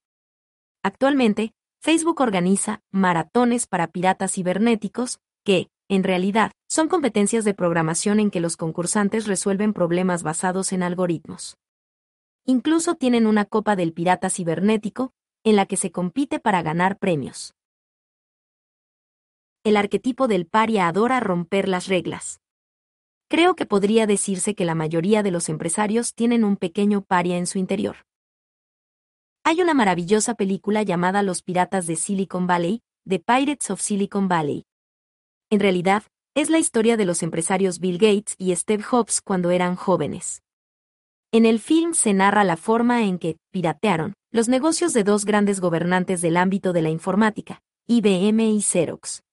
Actualmente, 0.82 1.54
Facebook 1.84 2.22
organiza 2.22 2.82
maratones 2.92 3.68
para 3.68 3.88
piratas 3.88 4.32
cibernéticos, 4.32 5.20
que, 5.44 5.68
en 5.90 6.06
realidad, 6.06 6.54
son 6.70 6.88
competencias 6.88 7.44
de 7.44 7.54
programación 7.54 8.22
en 8.22 8.32
que 8.32 8.40
los 8.40 8.56
concursantes 8.56 9.28
resuelven 9.28 9.74
problemas 9.74 10.24
basados 10.24 10.72
en 10.72 10.82
algoritmos. 10.82 11.58
Incluso 12.46 12.96
tienen 12.96 13.28
una 13.28 13.44
Copa 13.44 13.76
del 13.76 13.92
Pirata 13.92 14.30
Cibernético, 14.30 15.12
en 15.44 15.58
la 15.58 15.66
que 15.66 15.76
se 15.76 15.92
compite 15.92 16.40
para 16.40 16.62
ganar 16.62 17.00
premios. 17.00 17.54
El 19.66 19.76
arquetipo 19.76 20.30
del 20.30 20.46
paria 20.46 20.88
adora 20.88 21.20
romper 21.20 21.68
las 21.68 21.88
reglas. 21.88 22.40
Creo 23.28 23.58
que 23.58 23.66
podría 23.66 24.08
decirse 24.08 24.56
que 24.56 24.64
la 24.64 24.74
mayoría 24.74 25.22
de 25.22 25.32
los 25.32 25.50
empresarios 25.50 26.14
tienen 26.14 26.46
un 26.46 26.56
pequeño 26.56 27.02
paria 27.02 27.38
en 27.38 27.46
su 27.46 27.58
interior. 27.58 28.06
Hay 29.46 29.62
una 29.62 29.74
maravillosa 29.74 30.36
película 30.36 30.84
llamada 30.84 31.22
Los 31.22 31.42
Piratas 31.42 31.86
de 31.86 31.98
Silicon 31.98 32.48
Valley, 32.48 32.82
The 33.06 33.20
Pirates 33.20 33.70
of 33.72 33.82
Silicon 33.82 34.30
Valley. 34.30 34.64
En 35.50 35.60
realidad, 35.60 36.04
es 36.34 36.50
la 36.50 36.60
historia 36.60 36.96
de 36.96 37.04
los 37.04 37.24
empresarios 37.24 37.80
Bill 37.80 37.98
Gates 37.98 38.36
y 38.38 38.56
Steve 38.56 38.82
Jobs 38.82 39.22
cuando 39.22 39.52
eran 39.52 39.76
jóvenes. 39.76 40.44
En 41.34 41.46
el 41.46 41.60
film 41.60 41.94
se 41.94 42.14
narra 42.14 42.46
la 42.46 42.56
forma 42.56 43.04
en 43.04 43.20
que 43.20 43.36
piratearon 43.52 44.14
los 44.32 44.48
negocios 44.48 44.94
de 44.94 45.04
dos 45.04 45.26
grandes 45.26 45.60
gobernantes 45.60 46.22
del 46.22 46.38
ámbito 46.38 46.72
de 46.72 46.82
la 46.82 46.90
informática, 46.90 47.62
IBM 47.86 48.40
y 48.50 48.62
Xerox. 48.62 49.24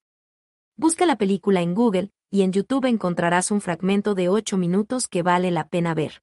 Busca 0.76 1.06
la 1.06 1.18
película 1.18 1.60
en 1.60 1.72
Google 1.72 2.10
y 2.32 2.42
en 2.42 2.50
YouTube 2.50 2.86
encontrarás 2.86 3.52
un 3.52 3.60
fragmento 3.60 4.16
de 4.16 4.28
8 4.28 4.56
minutos 4.56 5.06
que 5.06 5.22
vale 5.22 5.52
la 5.52 5.68
pena 5.68 5.94
ver. 5.94 6.20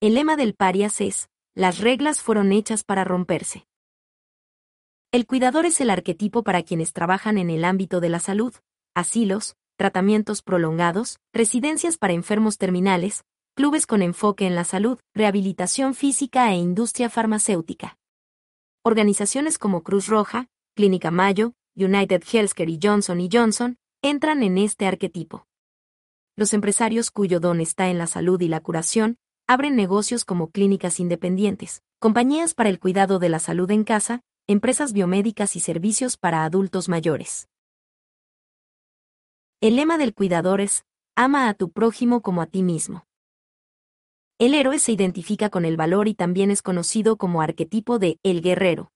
El 0.00 0.14
lema 0.14 0.36
del 0.36 0.54
parias 0.54 1.02
es, 1.02 1.28
las 1.56 1.78
reglas 1.78 2.20
fueron 2.20 2.52
hechas 2.52 2.84
para 2.84 3.02
romperse. 3.02 3.66
El 5.10 5.26
cuidador 5.26 5.64
es 5.64 5.80
el 5.80 5.88
arquetipo 5.88 6.42
para 6.42 6.62
quienes 6.62 6.92
trabajan 6.92 7.38
en 7.38 7.48
el 7.48 7.64
ámbito 7.64 8.00
de 8.00 8.10
la 8.10 8.20
salud, 8.20 8.54
asilos, 8.94 9.56
tratamientos 9.76 10.42
prolongados, 10.42 11.18
residencias 11.32 11.96
para 11.96 12.12
enfermos 12.12 12.58
terminales, 12.58 13.24
clubes 13.54 13.86
con 13.86 14.02
enfoque 14.02 14.46
en 14.46 14.54
la 14.54 14.64
salud, 14.64 14.98
rehabilitación 15.14 15.94
física 15.94 16.52
e 16.52 16.56
industria 16.56 17.08
farmacéutica. 17.08 17.96
Organizaciones 18.84 19.56
como 19.56 19.82
Cruz 19.82 20.08
Roja, 20.08 20.48
Clínica 20.74 21.10
Mayo, 21.10 21.54
United 21.74 22.22
Healthcare 22.30 22.70
y 22.70 22.78
Johnson 22.82 23.26
Johnson 23.32 23.78
entran 24.02 24.42
en 24.42 24.58
este 24.58 24.86
arquetipo. 24.86 25.46
Los 26.36 26.52
empresarios 26.52 27.10
cuyo 27.10 27.40
don 27.40 27.62
está 27.62 27.88
en 27.88 27.96
la 27.96 28.06
salud 28.06 28.38
y 28.42 28.48
la 28.48 28.60
curación 28.60 29.16
abren 29.46 29.76
negocios 29.76 30.24
como 30.24 30.50
clínicas 30.50 30.98
independientes, 30.98 31.82
compañías 31.98 32.54
para 32.54 32.68
el 32.68 32.80
cuidado 32.80 33.18
de 33.18 33.28
la 33.28 33.38
salud 33.38 33.70
en 33.70 33.84
casa, 33.84 34.22
empresas 34.46 34.92
biomédicas 34.92 35.56
y 35.56 35.60
servicios 35.60 36.16
para 36.16 36.44
adultos 36.44 36.88
mayores. 36.88 37.48
El 39.60 39.76
lema 39.76 39.98
del 39.98 40.14
cuidador 40.14 40.60
es, 40.60 40.84
ama 41.14 41.48
a 41.48 41.54
tu 41.54 41.70
prójimo 41.70 42.22
como 42.22 42.42
a 42.42 42.46
ti 42.46 42.62
mismo. 42.62 43.06
El 44.38 44.52
héroe 44.52 44.78
se 44.78 44.92
identifica 44.92 45.48
con 45.48 45.64
el 45.64 45.76
valor 45.76 46.08
y 46.08 46.14
también 46.14 46.50
es 46.50 46.60
conocido 46.60 47.16
como 47.16 47.40
arquetipo 47.40 47.98
de 47.98 48.18
el 48.22 48.42
guerrero. 48.42 48.92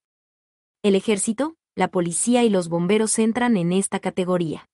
El 0.82 0.94
ejército, 0.94 1.56
la 1.74 1.88
policía 1.88 2.44
y 2.44 2.50
los 2.50 2.68
bomberos 2.68 3.18
entran 3.18 3.56
en 3.56 3.72
esta 3.72 4.00
categoría. 4.00 4.68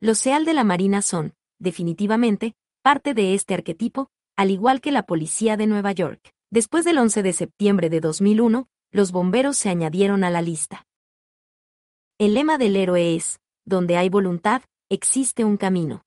Los 0.00 0.18
SEAL 0.18 0.44
de 0.44 0.54
la 0.54 0.64
Marina 0.64 1.02
son, 1.02 1.34
definitivamente, 1.58 2.54
parte 2.82 3.12
de 3.12 3.34
este 3.34 3.54
arquetipo, 3.54 4.10
al 4.36 4.50
igual 4.50 4.80
que 4.80 4.92
la 4.92 5.04
policía 5.04 5.56
de 5.56 5.66
Nueva 5.66 5.92
York. 5.92 6.34
Después 6.50 6.84
del 6.84 6.98
11 6.98 7.22
de 7.22 7.32
septiembre 7.32 7.90
de 7.90 8.00
2001, 8.00 8.68
los 8.90 9.12
bomberos 9.12 9.56
se 9.56 9.70
añadieron 9.70 10.24
a 10.24 10.30
la 10.30 10.42
lista. 10.42 10.86
El 12.18 12.34
lema 12.34 12.58
del 12.58 12.76
héroe 12.76 13.16
es, 13.16 13.40
donde 13.64 13.96
hay 13.96 14.08
voluntad, 14.08 14.62
existe 14.88 15.44
un 15.44 15.56
camino. 15.56 16.04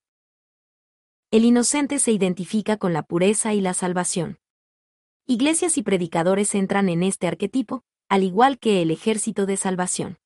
El 1.30 1.44
inocente 1.44 1.98
se 1.98 2.12
identifica 2.12 2.78
con 2.78 2.94
la 2.94 3.02
pureza 3.02 3.52
y 3.52 3.60
la 3.60 3.74
salvación. 3.74 4.38
Iglesias 5.26 5.76
y 5.76 5.82
predicadores 5.82 6.54
entran 6.54 6.88
en 6.88 7.02
este 7.02 7.26
arquetipo, 7.26 7.84
al 8.08 8.22
igual 8.22 8.58
que 8.58 8.80
el 8.80 8.90
ejército 8.90 9.44
de 9.44 9.58
salvación. 9.58 10.16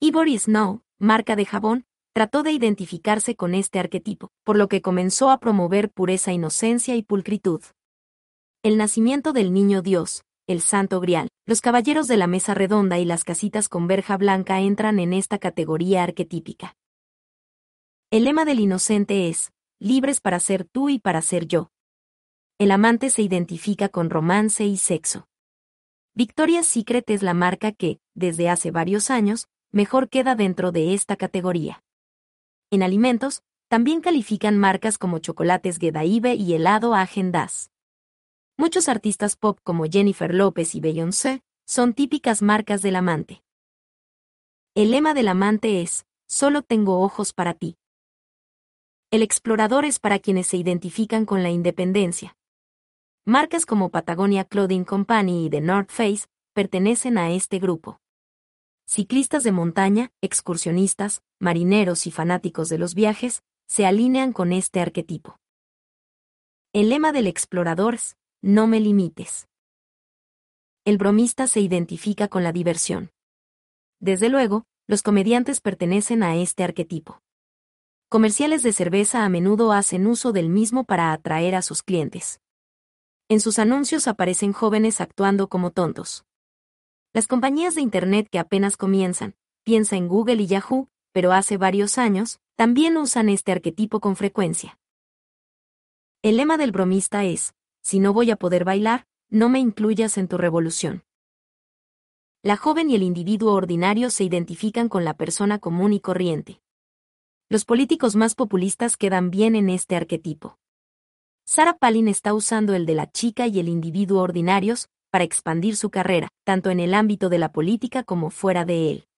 Ivory 0.00 0.38
Snow, 0.38 0.82
marca 0.98 1.36
de 1.36 1.46
jabón, 1.46 1.86
trató 2.12 2.42
de 2.42 2.52
identificarse 2.52 3.36
con 3.36 3.54
este 3.54 3.78
arquetipo, 3.78 4.30
por 4.44 4.56
lo 4.56 4.68
que 4.68 4.82
comenzó 4.82 5.30
a 5.30 5.38
promover 5.38 5.90
pureza, 5.90 6.32
inocencia 6.32 6.96
y 6.96 7.02
pulcritud. 7.02 7.62
El 8.62 8.76
nacimiento 8.76 9.32
del 9.32 9.52
niño 9.52 9.80
Dios, 9.80 10.24
el 10.46 10.60
Santo 10.60 11.00
Grial, 11.00 11.28
los 11.46 11.60
caballeros 11.60 12.08
de 12.08 12.16
la 12.16 12.26
mesa 12.26 12.54
redonda 12.54 12.98
y 12.98 13.04
las 13.04 13.24
casitas 13.24 13.68
con 13.68 13.86
verja 13.86 14.16
blanca 14.16 14.60
entran 14.60 14.98
en 14.98 15.12
esta 15.12 15.38
categoría 15.38 16.02
arquetípica. 16.02 16.74
El 18.10 18.24
lema 18.24 18.44
del 18.44 18.58
inocente 18.58 19.28
es, 19.28 19.52
libres 19.78 20.20
para 20.20 20.40
ser 20.40 20.64
tú 20.64 20.88
y 20.88 20.98
para 20.98 21.22
ser 21.22 21.46
yo. 21.46 21.70
El 22.58 22.72
amante 22.72 23.08
se 23.08 23.22
identifica 23.22 23.88
con 23.88 24.10
romance 24.10 24.64
y 24.64 24.76
sexo. 24.76 25.28
Victoria's 26.14 26.66
Secret 26.66 27.08
es 27.08 27.22
la 27.22 27.34
marca 27.34 27.70
que, 27.72 28.00
desde 28.14 28.50
hace 28.50 28.72
varios 28.72 29.10
años, 29.10 29.46
mejor 29.70 30.08
queda 30.08 30.34
dentro 30.34 30.72
de 30.72 30.92
esta 30.92 31.16
categoría. 31.16 31.82
En 32.70 32.84
alimentos, 32.84 33.42
también 33.68 34.00
califican 34.00 34.56
marcas 34.56 34.96
como 34.96 35.18
chocolates 35.18 35.78
Gedaibe 35.78 36.34
y 36.34 36.54
helado 36.54 36.94
Agendas. 36.94 37.72
Muchos 38.56 38.88
artistas 38.88 39.34
pop 39.36 39.58
como 39.64 39.86
Jennifer 39.86 40.32
López 40.32 40.76
y 40.76 40.80
Beyoncé 40.80 41.42
son 41.66 41.94
típicas 41.94 42.42
marcas 42.42 42.80
del 42.82 42.94
amante. 42.94 43.42
El 44.76 44.92
lema 44.92 45.14
del 45.14 45.28
amante 45.28 45.82
es, 45.82 46.06
solo 46.28 46.62
tengo 46.62 47.00
ojos 47.00 47.32
para 47.32 47.54
ti. 47.54 47.76
El 49.10 49.22
explorador 49.22 49.84
es 49.84 49.98
para 49.98 50.20
quienes 50.20 50.46
se 50.46 50.56
identifican 50.56 51.26
con 51.26 51.42
la 51.42 51.50
independencia. 51.50 52.36
Marcas 53.24 53.66
como 53.66 53.88
Patagonia 53.88 54.44
Clothing 54.44 54.84
Company 54.84 55.46
y 55.46 55.50
The 55.50 55.60
North 55.60 55.90
Face 55.90 56.26
pertenecen 56.52 57.18
a 57.18 57.32
este 57.32 57.58
grupo. 57.58 58.00
Ciclistas 58.92 59.44
de 59.44 59.52
montaña, 59.52 60.10
excursionistas, 60.20 61.22
marineros 61.38 62.08
y 62.08 62.10
fanáticos 62.10 62.68
de 62.68 62.76
los 62.76 62.96
viajes 62.96 63.44
se 63.68 63.86
alinean 63.86 64.32
con 64.32 64.52
este 64.52 64.80
arquetipo. 64.80 65.38
El 66.72 66.88
lema 66.88 67.12
del 67.12 67.28
explorador 67.28 67.94
es, 67.94 68.16
no 68.42 68.66
me 68.66 68.80
limites. 68.80 69.46
El 70.84 70.98
bromista 70.98 71.46
se 71.46 71.60
identifica 71.60 72.26
con 72.26 72.42
la 72.42 72.50
diversión. 72.50 73.12
Desde 74.00 74.28
luego, 74.28 74.64
los 74.88 75.02
comediantes 75.04 75.60
pertenecen 75.60 76.24
a 76.24 76.34
este 76.34 76.64
arquetipo 76.64 77.22
comerciales 78.08 78.64
de 78.64 78.72
cerveza 78.72 79.24
a 79.24 79.28
menudo 79.28 79.70
hacen 79.70 80.08
uso 80.08 80.32
del 80.32 80.48
mismo 80.48 80.82
para 80.82 81.12
atraer 81.12 81.54
a 81.54 81.62
sus 81.62 81.84
clientes. 81.84 82.40
En 83.28 83.38
sus 83.38 83.60
anuncios 83.60 84.08
aparecen 84.08 84.52
jóvenes 84.52 85.00
actuando 85.00 85.48
como 85.48 85.70
tontos. 85.70 86.24
Las 87.12 87.26
compañías 87.26 87.74
de 87.74 87.80
Internet 87.80 88.28
que 88.30 88.38
apenas 88.38 88.76
comienzan, 88.76 89.34
piensa 89.64 89.96
en 89.96 90.06
Google 90.06 90.42
y 90.42 90.46
Yahoo, 90.46 90.88
pero 91.12 91.32
hace 91.32 91.56
varios 91.56 91.98
años, 91.98 92.38
también 92.54 92.96
usan 92.96 93.28
este 93.28 93.50
arquetipo 93.50 93.98
con 93.98 94.14
frecuencia. 94.14 94.78
El 96.22 96.36
lema 96.36 96.56
del 96.56 96.70
bromista 96.70 97.24
es, 97.24 97.52
si 97.82 97.98
no 97.98 98.12
voy 98.12 98.30
a 98.30 98.36
poder 98.36 98.64
bailar, 98.64 99.08
no 99.28 99.48
me 99.48 99.58
incluyas 99.58 100.18
en 100.18 100.28
tu 100.28 100.38
revolución. 100.38 101.02
La 102.42 102.56
joven 102.56 102.90
y 102.90 102.94
el 102.94 103.02
individuo 103.02 103.54
ordinario 103.54 104.10
se 104.10 104.22
identifican 104.22 104.88
con 104.88 105.04
la 105.04 105.14
persona 105.14 105.58
común 105.58 105.92
y 105.92 106.00
corriente. 106.00 106.60
Los 107.48 107.64
políticos 107.64 108.14
más 108.14 108.36
populistas 108.36 108.96
quedan 108.96 109.32
bien 109.32 109.56
en 109.56 109.68
este 109.68 109.96
arquetipo. 109.96 110.58
Sarah 111.44 111.76
Palin 111.76 112.06
está 112.06 112.34
usando 112.34 112.74
el 112.74 112.86
de 112.86 112.94
la 112.94 113.10
chica 113.10 113.48
y 113.48 113.58
el 113.58 113.68
individuo 113.68 114.22
ordinarios 114.22 114.88
para 115.10 115.24
expandir 115.24 115.76
su 115.76 115.90
carrera, 115.90 116.28
tanto 116.44 116.70
en 116.70 116.80
el 116.80 116.94
ámbito 116.94 117.28
de 117.28 117.38
la 117.38 117.52
política 117.52 118.04
como 118.04 118.30
fuera 118.30 118.64
de 118.64 118.90
él. 118.90 119.08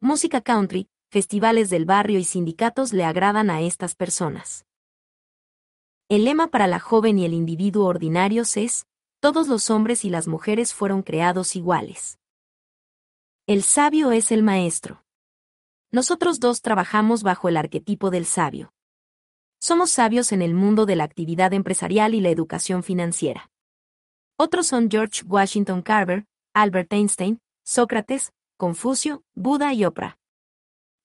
Música 0.00 0.40
country, 0.40 0.88
festivales 1.10 1.70
del 1.70 1.84
barrio 1.84 2.18
y 2.18 2.24
sindicatos 2.24 2.92
le 2.92 3.04
agradan 3.04 3.50
a 3.50 3.60
estas 3.60 3.94
personas. 3.94 4.64
El 6.08 6.24
lema 6.24 6.48
para 6.48 6.66
la 6.66 6.78
joven 6.78 7.18
y 7.18 7.24
el 7.24 7.34
individuo 7.34 7.86
ordinarios 7.86 8.56
es, 8.56 8.86
todos 9.20 9.48
los 9.48 9.68
hombres 9.70 10.04
y 10.04 10.10
las 10.10 10.28
mujeres 10.28 10.72
fueron 10.72 11.02
creados 11.02 11.56
iguales. 11.56 12.18
El 13.46 13.62
sabio 13.62 14.12
es 14.12 14.30
el 14.30 14.42
maestro. 14.42 15.04
Nosotros 15.90 16.38
dos 16.38 16.62
trabajamos 16.62 17.22
bajo 17.22 17.48
el 17.48 17.56
arquetipo 17.56 18.10
del 18.10 18.26
sabio. 18.26 18.72
Somos 19.58 19.90
sabios 19.90 20.32
en 20.32 20.42
el 20.42 20.54
mundo 20.54 20.86
de 20.86 20.96
la 20.96 21.04
actividad 21.04 21.52
empresarial 21.52 22.14
y 22.14 22.20
la 22.20 22.28
educación 22.28 22.82
financiera. 22.82 23.50
Otros 24.40 24.68
son 24.68 24.88
George 24.88 25.24
Washington 25.26 25.82
Carver, 25.82 26.24
Albert 26.54 26.92
Einstein, 26.92 27.40
Sócrates, 27.64 28.32
Confucio, 28.56 29.24
Buda 29.34 29.74
y 29.74 29.84
Oprah. 29.84 30.16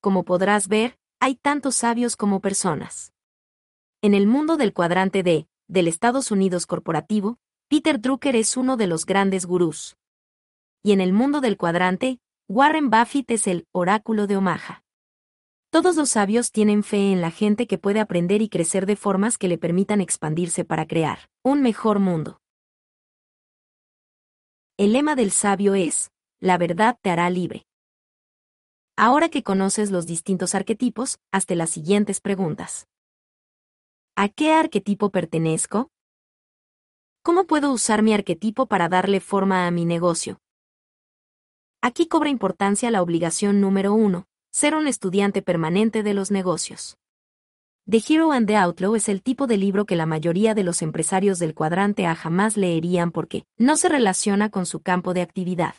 Como 0.02 0.24
podrás 0.24 0.68
ver, 0.68 1.00
hay 1.20 1.34
tantos 1.34 1.74
sabios 1.74 2.16
como 2.16 2.42
personas. 2.42 3.12
En 4.04 4.14
el 4.14 4.28
mundo 4.28 4.56
del 4.56 4.72
cuadrante 4.72 5.24
D, 5.24 5.48
del 5.68 5.88
Estados 5.88 6.30
Unidos 6.30 6.68
corporativo, 6.68 7.40
Peter 7.70 8.00
Drucker 8.00 8.36
es 8.36 8.56
uno 8.56 8.78
de 8.78 8.86
los 8.86 9.08
grandes 9.08 9.48
gurús. 9.48 9.98
Y 10.84 10.92
en 10.92 11.02
el 11.02 11.12
mundo 11.12 11.42
del 11.42 11.58
cuadrante, 11.58 12.20
Warren 12.48 12.92
Buffett 12.92 13.32
es 13.32 13.48
el 13.48 13.66
oráculo 13.72 14.28
de 14.28 14.38
Omaha. 14.38 14.84
Todos 15.72 15.96
los 15.96 16.12
sabios 16.12 16.52
tienen 16.52 16.84
fe 16.84 17.12
en 17.12 17.22
la 17.22 17.32
gente 17.32 17.66
que 17.66 17.80
puede 17.80 18.00
aprender 18.00 18.44
y 18.44 18.50
crecer 18.50 18.86
de 18.86 18.96
formas 18.96 19.40
que 19.40 19.48
le 19.48 19.58
permitan 19.58 20.02
expandirse 20.02 20.66
para 20.66 20.86
crear 20.86 21.32
un 21.42 21.64
mejor 21.64 21.98
mundo. 21.98 22.43
El 24.76 24.94
lema 24.94 25.16
del 25.16 25.30
sabio 25.30 25.76
es, 25.76 26.10
la 26.40 26.58
verdad 26.58 26.98
te 27.00 27.12
hará 27.12 27.30
libre. 27.30 27.68
Ahora 28.98 29.30
que 29.30 29.44
conoces 29.44 29.92
los 29.92 30.08
distintos 30.08 30.56
arquetipos, 30.56 31.20
hazte 31.32 31.56
las 31.56 31.70
siguientes 31.70 32.20
preguntas. 32.20 32.88
¿A 34.16 34.30
qué 34.30 34.52
arquetipo 34.52 35.12
pertenezco? 35.12 35.92
¿Cómo 37.22 37.46
puedo 37.46 37.72
usar 37.72 38.02
mi 38.02 38.16
arquetipo 38.16 38.66
para 38.66 38.90
darle 38.90 39.20
forma 39.20 39.68
a 39.68 39.72
mi 39.72 39.86
negocio? 39.86 40.40
Aquí 41.80 42.08
cobra 42.08 42.30
importancia 42.30 42.90
la 42.90 43.04
obligación 43.04 43.62
número 43.62 43.94
uno, 43.94 44.26
ser 44.52 44.74
un 44.74 44.88
estudiante 44.88 45.44
permanente 45.44 46.02
de 46.02 46.16
los 46.16 46.32
negocios. 46.32 46.98
The 47.86 48.02
Hero 48.08 48.32
and 48.32 48.48
the 48.48 48.56
Outlaw 48.56 48.96
es 48.96 49.10
el 49.10 49.22
tipo 49.22 49.46
de 49.46 49.58
libro 49.58 49.86
que 49.86 49.98
la 49.98 50.06
mayoría 50.06 50.56
de 50.56 50.64
los 50.64 50.82
empresarios 50.82 51.38
del 51.38 51.54
cuadrante 51.54 52.06
A 52.06 52.16
jamás 52.16 52.56
leerían 52.56 53.12
porque 53.12 53.44
no 53.58 53.76
se 53.76 53.90
relaciona 53.90 54.50
con 54.50 54.66
su 54.66 54.80
campo 54.80 55.14
de 55.14 55.22
actividad. 55.22 55.76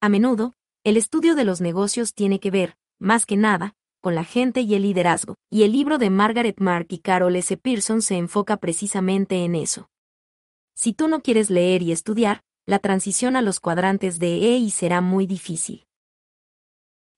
A 0.00 0.08
menudo, 0.08 0.54
el 0.84 0.96
estudio 0.96 1.34
de 1.34 1.44
los 1.44 1.60
negocios 1.60 2.14
tiene 2.14 2.40
que 2.40 2.50
ver, 2.50 2.78
más 2.98 3.26
que 3.26 3.36
nada, 3.36 3.74
con 4.00 4.14
la 4.14 4.24
gente 4.24 4.62
y 4.62 4.74
el 4.74 4.82
liderazgo, 4.84 5.36
y 5.50 5.64
el 5.64 5.72
libro 5.72 5.98
de 5.98 6.08
Margaret 6.08 6.58
Mark 6.60 6.86
y 6.88 7.00
Carol 7.00 7.36
S. 7.36 7.58
Pearson 7.58 8.00
se 8.00 8.16
enfoca 8.16 8.56
precisamente 8.56 9.44
en 9.44 9.54
eso. 9.54 9.90
Si 10.74 10.94
tú 10.94 11.08
no 11.08 11.20
quieres 11.20 11.50
leer 11.50 11.82
y 11.82 11.92
estudiar, 11.92 12.42
la 12.64 12.78
transición 12.78 13.36
a 13.36 13.42
los 13.42 13.60
cuadrantes 13.60 14.18
de 14.18 14.54
EI 14.54 14.70
será 14.70 15.02
muy 15.02 15.26
difícil. 15.26 15.84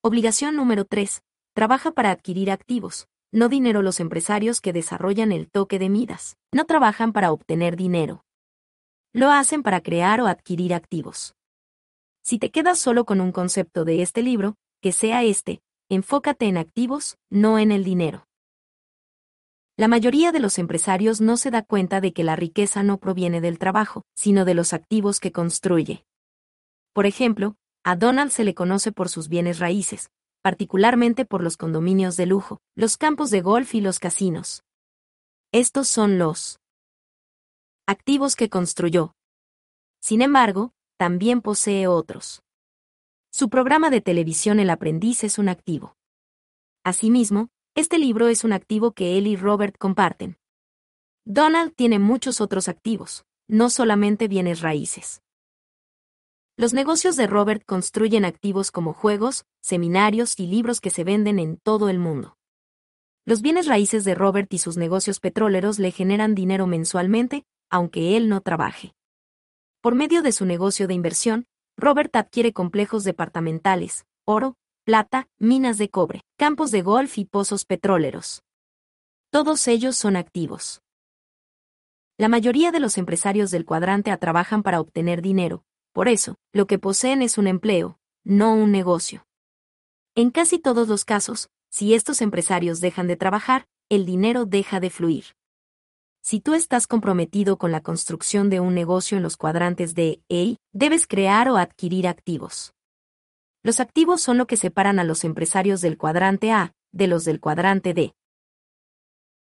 Obligación 0.03 0.57
número 0.57 0.85
3. 0.85 1.23
Trabaja 1.55 1.93
para 1.93 2.11
adquirir 2.11 2.51
activos, 2.51 3.07
no 3.35 3.49
dinero 3.49 3.83
los 3.83 3.99
empresarios 3.99 4.61
que 4.61 4.73
desarrollan 4.73 5.33
el 5.33 5.51
toque 5.51 5.81
de 5.81 5.89
Midas. 5.89 6.37
No 6.53 6.67
trabajan 6.67 7.13
para 7.13 7.33
obtener 7.33 7.75
dinero. 7.77 8.25
Lo 9.13 9.33
hacen 9.33 9.65
para 9.65 9.81
crear 9.81 10.21
o 10.21 10.29
adquirir 10.29 10.73
activos. 10.73 11.35
Si 12.23 12.39
te 12.39 12.51
quedas 12.51 12.79
solo 12.79 13.05
con 13.05 13.21
un 13.21 13.33
concepto 13.33 13.85
de 13.85 14.03
este 14.03 14.23
libro, 14.23 14.55
que 14.81 14.93
sea 14.93 15.25
este, 15.25 15.63
enfócate 15.89 16.47
en 16.47 16.57
activos, 16.57 17.19
no 17.29 17.59
en 17.59 17.73
el 17.73 17.83
dinero. 17.83 18.29
La 19.77 19.89
mayoría 19.89 20.31
de 20.31 20.39
los 20.39 20.61
empresarios 20.61 21.21
no 21.21 21.37
se 21.37 21.51
da 21.51 21.63
cuenta 21.63 22.01
de 22.01 22.13
que 22.13 22.23
la 22.23 22.37
riqueza 22.37 22.85
no 22.85 22.99
proviene 22.99 23.41
del 23.41 23.59
trabajo, 23.59 24.05
sino 24.15 24.45
de 24.45 24.55
los 24.55 24.73
activos 24.73 25.19
que 25.19 25.33
construye. 25.33 26.05
Por 26.93 27.07
ejemplo, 27.07 27.57
a 27.83 27.97
Donald 27.97 28.31
se 28.31 28.45
le 28.45 28.55
conoce 28.55 28.93
por 28.93 29.09
sus 29.09 29.29
bienes 29.29 29.59
raíces, 29.59 30.11
particularmente 30.45 31.25
por 31.25 31.43
los 31.43 31.57
condominios 31.57 32.19
de 32.19 32.27
lujo, 32.27 32.61
los 32.77 32.99
campos 32.99 33.31
de 33.31 33.41
golf 33.41 33.75
y 33.75 33.81
los 33.81 33.99
casinos. 33.99 34.63
Estos 35.53 35.89
son 35.89 36.19
los 36.19 36.61
activos 37.87 38.37
que 38.37 38.51
construyó. 38.51 39.15
Sin 40.03 40.21
embargo, 40.21 40.75
también 40.99 41.41
posee 41.41 41.87
otros. 41.87 42.43
Su 43.33 43.49
programa 43.49 43.89
de 43.89 44.03
televisión 44.03 44.61
El 44.61 44.69
aprendiz 44.69 45.25
es 45.25 45.39
un 45.39 45.49
activo. 45.49 45.97
Asimismo, 46.85 47.49
este 47.75 47.99
libro 47.99 48.29
es 48.29 48.45
un 48.45 48.53
activo 48.53 48.93
que 48.93 49.17
él 49.17 49.27
y 49.27 49.37
Robert 49.37 49.79
comparten. 49.79 50.37
Donald 51.25 51.75
tiene 51.75 51.99
muchos 51.99 52.43
otros 52.43 52.69
activos, 52.69 53.25
no 53.49 53.71
solamente 53.71 54.29
bienes 54.29 54.61
raíces. 54.61 55.24
Los 56.57 56.73
negocios 56.73 57.17
de 57.17 57.27
Robert 57.27 57.65
construyen 57.67 58.25
activos 58.25 58.71
como 58.71 58.93
juegos, 58.93 59.45
seminarios 59.61 60.39
y 60.39 60.47
libros 60.47 60.81
que 60.81 60.91
se 60.91 61.03
venden 61.03 61.41
en 61.41 61.57
todo 61.57 61.89
el 61.89 61.99
mundo. 61.99 62.37
Los 63.27 63.43
bienes 63.43 63.67
raíces 63.67 64.05
de 64.05 64.15
Robert 64.15 64.53
y 64.55 64.59
sus 64.59 64.77
negocios 64.77 65.19
petroleros 65.19 65.81
le 65.81 65.91
generan 65.91 66.37
dinero 66.37 66.69
mensualmente, 66.69 67.45
aunque 67.71 68.17
él 68.17 68.29
no 68.29 68.41
trabaje. 68.41 68.95
Por 69.81 69.97
medio 69.97 70.23
de 70.23 70.31
su 70.31 70.45
negocio 70.45 70.87
de 70.87 70.95
inversión, 70.95 71.47
Robert 71.77 72.15
adquiere 72.15 72.53
complejos 72.53 73.03
departamentales, 73.03 74.07
oro, 74.25 74.55
plata, 74.85 75.27
minas 75.41 75.77
de 75.77 75.91
cobre, 75.91 76.21
campos 76.37 76.71
de 76.71 76.83
golf 76.83 77.19
y 77.19 77.25
pozos 77.25 77.65
petroleros. 77.65 78.45
Todos 79.31 79.67
ellos 79.67 79.97
son 79.97 80.15
activos. 80.15 80.83
La 82.17 82.29
mayoría 82.29 82.71
de 82.71 82.79
los 82.79 82.97
empresarios 82.97 83.51
del 83.51 83.65
cuadrante 83.65 84.17
trabajan 84.19 84.63
para 84.63 84.81
obtener 84.81 85.21
dinero, 85.21 85.65
por 85.95 86.09
eso, 86.09 86.35
lo 86.53 86.67
que 86.67 86.81
poseen 86.81 87.23
es 87.23 87.39
un 87.39 87.47
empleo, 87.47 88.01
no 88.25 88.53
un 88.53 88.73
negocio. 88.73 89.29
En 90.17 90.33
casi 90.33 90.59
todos 90.59 90.89
los 90.89 91.05
casos, 91.05 91.51
si 91.71 91.95
estos 91.95 92.21
empresarios 92.21 92.81
dejan 92.81 93.07
de 93.07 93.17
trabajar, 93.17 93.69
el 93.89 94.05
dinero 94.05 94.45
deja 94.45 94.81
de 94.81 94.91
fluir. 94.91 95.25
Si 96.21 96.41
tú 96.41 96.55
estás 96.55 96.89
comprometido 96.89 97.59
con 97.59 97.71
la 97.71 97.81
construcción 97.81 98.51
de 98.51 98.59
un 98.59 98.75
negocio 98.75 99.17
en 99.17 99.23
los 99.23 99.37
cuadrantes 99.37 99.95
de 99.95 100.21
A, 100.29 100.57
debes 100.73 101.07
crear 101.07 101.49
o 101.49 101.59
adquirir 101.59 102.09
activos. 102.09 102.75
Los 103.63 103.79
activos 103.79 104.21
son 104.21 104.37
lo 104.37 104.49
que 104.49 104.57
separan 104.57 104.99
a 104.99 105.05
los 105.05 105.23
empresarios 105.23 105.81
del 105.81 105.97
cuadrante 105.97 106.51
A 106.51 106.73
de 106.91 107.07
los 107.07 107.25
del 107.25 107.39
cuadrante 107.39 107.95
D. 107.95 108.17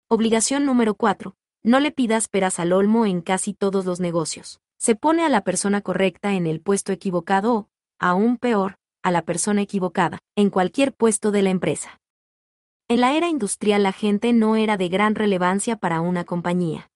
Obligación 0.07 0.65
número 0.67 0.95
4. 0.95 1.35
No 1.65 1.81
le 1.81 1.91
pidas 1.91 2.29
peras 2.29 2.61
al 2.61 2.73
olmo 2.73 3.07
en 3.07 3.23
casi 3.23 3.55
todos 3.55 3.85
los 3.85 3.99
negocios. 3.99 4.61
Se 4.79 4.95
pone 4.95 5.25
a 5.25 5.29
la 5.29 5.43
persona 5.43 5.81
correcta 5.81 6.35
en 6.35 6.47
el 6.47 6.61
puesto 6.61 6.93
equivocado 6.93 7.55
o, 7.55 7.69
aún 7.99 8.37
peor, 8.37 8.77
a 9.03 9.11
la 9.11 9.23
persona 9.23 9.63
equivocada, 9.63 10.21
en 10.37 10.51
cualquier 10.51 10.95
puesto 10.95 11.33
de 11.33 11.43
la 11.43 11.51
empresa. 11.51 12.01
En 12.87 13.01
la 13.01 13.15
era 13.15 13.29
industrial 13.29 13.83
la 13.83 13.93
gente 13.93 14.33
no 14.33 14.55
era 14.57 14.77
de 14.77 14.89
gran 14.89 15.15
relevancia 15.15 15.77
para 15.77 16.01
una 16.01 16.25
compañía. 16.25 16.91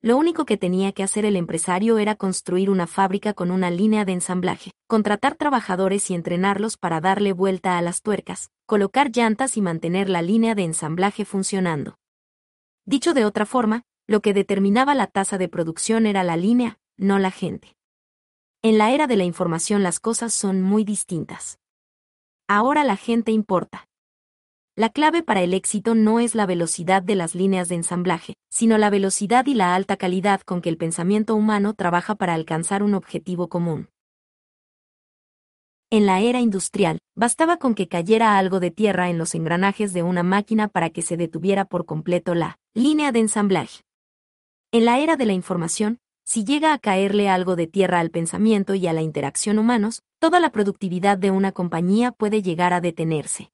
Lo 0.00 0.16
único 0.16 0.46
que 0.46 0.56
tenía 0.56 0.92
que 0.92 1.02
hacer 1.02 1.24
el 1.24 1.36
empresario 1.36 1.98
era 1.98 2.14
construir 2.14 2.70
una 2.70 2.86
fábrica 2.86 3.34
con 3.34 3.50
una 3.50 3.70
línea 3.70 4.04
de 4.04 4.12
ensamblaje, 4.12 4.72
contratar 4.88 5.36
trabajadores 5.36 6.10
y 6.10 6.14
entrenarlos 6.14 6.76
para 6.76 7.00
darle 7.00 7.32
vuelta 7.32 7.78
a 7.78 7.82
las 7.82 8.02
tuercas, 8.02 8.50
colocar 8.66 9.10
llantas 9.10 9.56
y 9.56 9.60
mantener 9.60 10.08
la 10.08 10.22
línea 10.22 10.54
de 10.54 10.64
ensamblaje 10.64 11.24
funcionando. 11.24 11.96
Dicho 12.84 13.12
de 13.12 13.24
otra 13.24 13.46
forma, 13.46 13.82
lo 14.08 14.22
que 14.22 14.34
determinaba 14.34 14.94
la 14.96 15.06
tasa 15.06 15.38
de 15.38 15.48
producción 15.48 16.06
era 16.06 16.24
la 16.24 16.36
línea, 16.36 16.78
no 16.96 17.18
la 17.18 17.30
gente. 17.30 17.76
En 18.62 18.78
la 18.78 18.92
era 18.92 19.06
de 19.06 19.16
la 19.16 19.24
información 19.24 19.82
las 19.82 19.98
cosas 19.98 20.32
son 20.32 20.62
muy 20.62 20.84
distintas. 20.84 21.58
Ahora 22.48 22.84
la 22.84 22.96
gente 22.96 23.32
importa. 23.32 23.88
La 24.74 24.88
clave 24.88 25.22
para 25.22 25.42
el 25.42 25.52
éxito 25.52 25.94
no 25.94 26.20
es 26.20 26.34
la 26.34 26.46
velocidad 26.46 27.02
de 27.02 27.14
las 27.14 27.34
líneas 27.34 27.68
de 27.68 27.74
ensamblaje, 27.74 28.34
sino 28.50 28.78
la 28.78 28.88
velocidad 28.88 29.44
y 29.46 29.54
la 29.54 29.74
alta 29.74 29.96
calidad 29.96 30.40
con 30.40 30.62
que 30.62 30.70
el 30.70 30.78
pensamiento 30.78 31.34
humano 31.34 31.74
trabaja 31.74 32.14
para 32.14 32.34
alcanzar 32.34 32.82
un 32.82 32.94
objetivo 32.94 33.48
común. 33.48 33.88
En 35.90 36.06
la 36.06 36.20
era 36.20 36.40
industrial, 36.40 37.00
bastaba 37.14 37.58
con 37.58 37.74
que 37.74 37.86
cayera 37.86 38.38
algo 38.38 38.60
de 38.60 38.70
tierra 38.70 39.10
en 39.10 39.18
los 39.18 39.34
engranajes 39.34 39.92
de 39.92 40.02
una 40.02 40.22
máquina 40.22 40.68
para 40.68 40.88
que 40.88 41.02
se 41.02 41.18
detuviera 41.18 41.66
por 41.66 41.84
completo 41.84 42.34
la 42.34 42.58
línea 42.72 43.12
de 43.12 43.18
ensamblaje. 43.18 43.82
En 44.72 44.86
la 44.86 45.00
era 45.00 45.16
de 45.16 45.26
la 45.26 45.34
información, 45.34 45.98
si 46.24 46.44
llega 46.44 46.72
a 46.72 46.78
caerle 46.78 47.28
algo 47.28 47.56
de 47.56 47.66
tierra 47.66 48.00
al 48.00 48.10
pensamiento 48.10 48.74
y 48.74 48.86
a 48.86 48.92
la 48.92 49.02
interacción 49.02 49.58
humanos, 49.58 50.02
toda 50.18 50.40
la 50.40 50.50
productividad 50.50 51.18
de 51.18 51.30
una 51.30 51.52
compañía 51.52 52.12
puede 52.12 52.42
llegar 52.42 52.72
a 52.72 52.80
detenerse. 52.80 53.52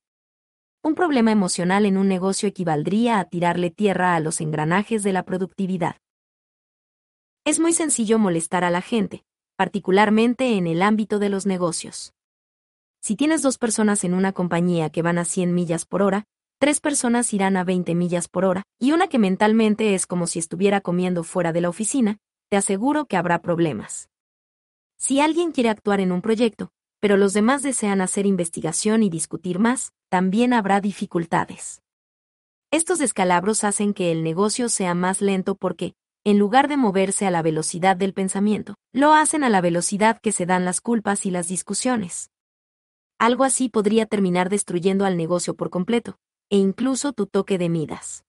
Un 0.82 0.94
problema 0.94 1.32
emocional 1.32 1.86
en 1.86 1.96
un 1.96 2.08
negocio 2.08 2.48
equivaldría 2.48 3.18
a 3.18 3.24
tirarle 3.24 3.70
tierra 3.70 4.14
a 4.14 4.20
los 4.20 4.40
engranajes 4.40 5.02
de 5.02 5.12
la 5.12 5.24
productividad. 5.24 5.96
Es 7.44 7.58
muy 7.58 7.72
sencillo 7.72 8.18
molestar 8.18 8.64
a 8.64 8.70
la 8.70 8.80
gente, 8.80 9.24
particularmente 9.56 10.56
en 10.56 10.66
el 10.66 10.82
ámbito 10.82 11.18
de 11.18 11.30
los 11.30 11.46
negocios. 11.46 12.12
Si 13.00 13.16
tienes 13.16 13.42
dos 13.42 13.58
personas 13.58 14.04
en 14.04 14.14
una 14.14 14.32
compañía 14.32 14.90
que 14.90 15.02
van 15.02 15.18
a 15.18 15.24
100 15.24 15.54
millas 15.54 15.84
por 15.84 16.02
hora, 16.02 16.24
tres 16.58 16.80
personas 16.80 17.32
irán 17.32 17.56
a 17.56 17.64
20 17.64 17.94
millas 17.94 18.28
por 18.28 18.44
hora, 18.44 18.62
y 18.78 18.92
una 18.92 19.08
que 19.08 19.18
mentalmente 19.18 19.94
es 19.94 20.06
como 20.06 20.26
si 20.26 20.38
estuviera 20.38 20.80
comiendo 20.80 21.24
fuera 21.24 21.52
de 21.52 21.60
la 21.60 21.68
oficina, 21.68 22.18
te 22.48 22.56
aseguro 22.56 23.06
que 23.06 23.16
habrá 23.16 23.40
problemas. 23.40 24.08
Si 24.96 25.20
alguien 25.20 25.52
quiere 25.52 25.68
actuar 25.68 26.00
en 26.00 26.12
un 26.12 26.22
proyecto, 26.22 26.72
pero 27.00 27.16
los 27.16 27.32
demás 27.32 27.62
desean 27.62 28.00
hacer 28.00 28.26
investigación 28.26 29.02
y 29.02 29.10
discutir 29.10 29.58
más, 29.58 29.92
también 30.08 30.52
habrá 30.52 30.80
dificultades. 30.80 31.82
Estos 32.70 32.98
descalabros 32.98 33.64
hacen 33.64 33.94
que 33.94 34.10
el 34.12 34.24
negocio 34.24 34.68
sea 34.68 34.94
más 34.94 35.20
lento 35.20 35.54
porque, 35.54 35.94
en 36.24 36.38
lugar 36.38 36.68
de 36.68 36.76
moverse 36.76 37.26
a 37.26 37.30
la 37.30 37.42
velocidad 37.42 37.96
del 37.96 38.12
pensamiento, 38.12 38.74
lo 38.92 39.14
hacen 39.14 39.44
a 39.44 39.48
la 39.48 39.60
velocidad 39.60 40.18
que 40.20 40.32
se 40.32 40.44
dan 40.44 40.64
las 40.64 40.80
culpas 40.80 41.24
y 41.24 41.30
las 41.30 41.48
discusiones. 41.48 42.30
Algo 43.18 43.44
así 43.44 43.68
podría 43.68 44.06
terminar 44.06 44.48
destruyendo 44.48 45.04
al 45.04 45.16
negocio 45.16 45.54
por 45.54 45.70
completo, 45.70 46.18
e 46.50 46.56
incluso 46.56 47.12
tu 47.12 47.26
toque 47.26 47.58
de 47.58 47.68
midas. 47.68 48.24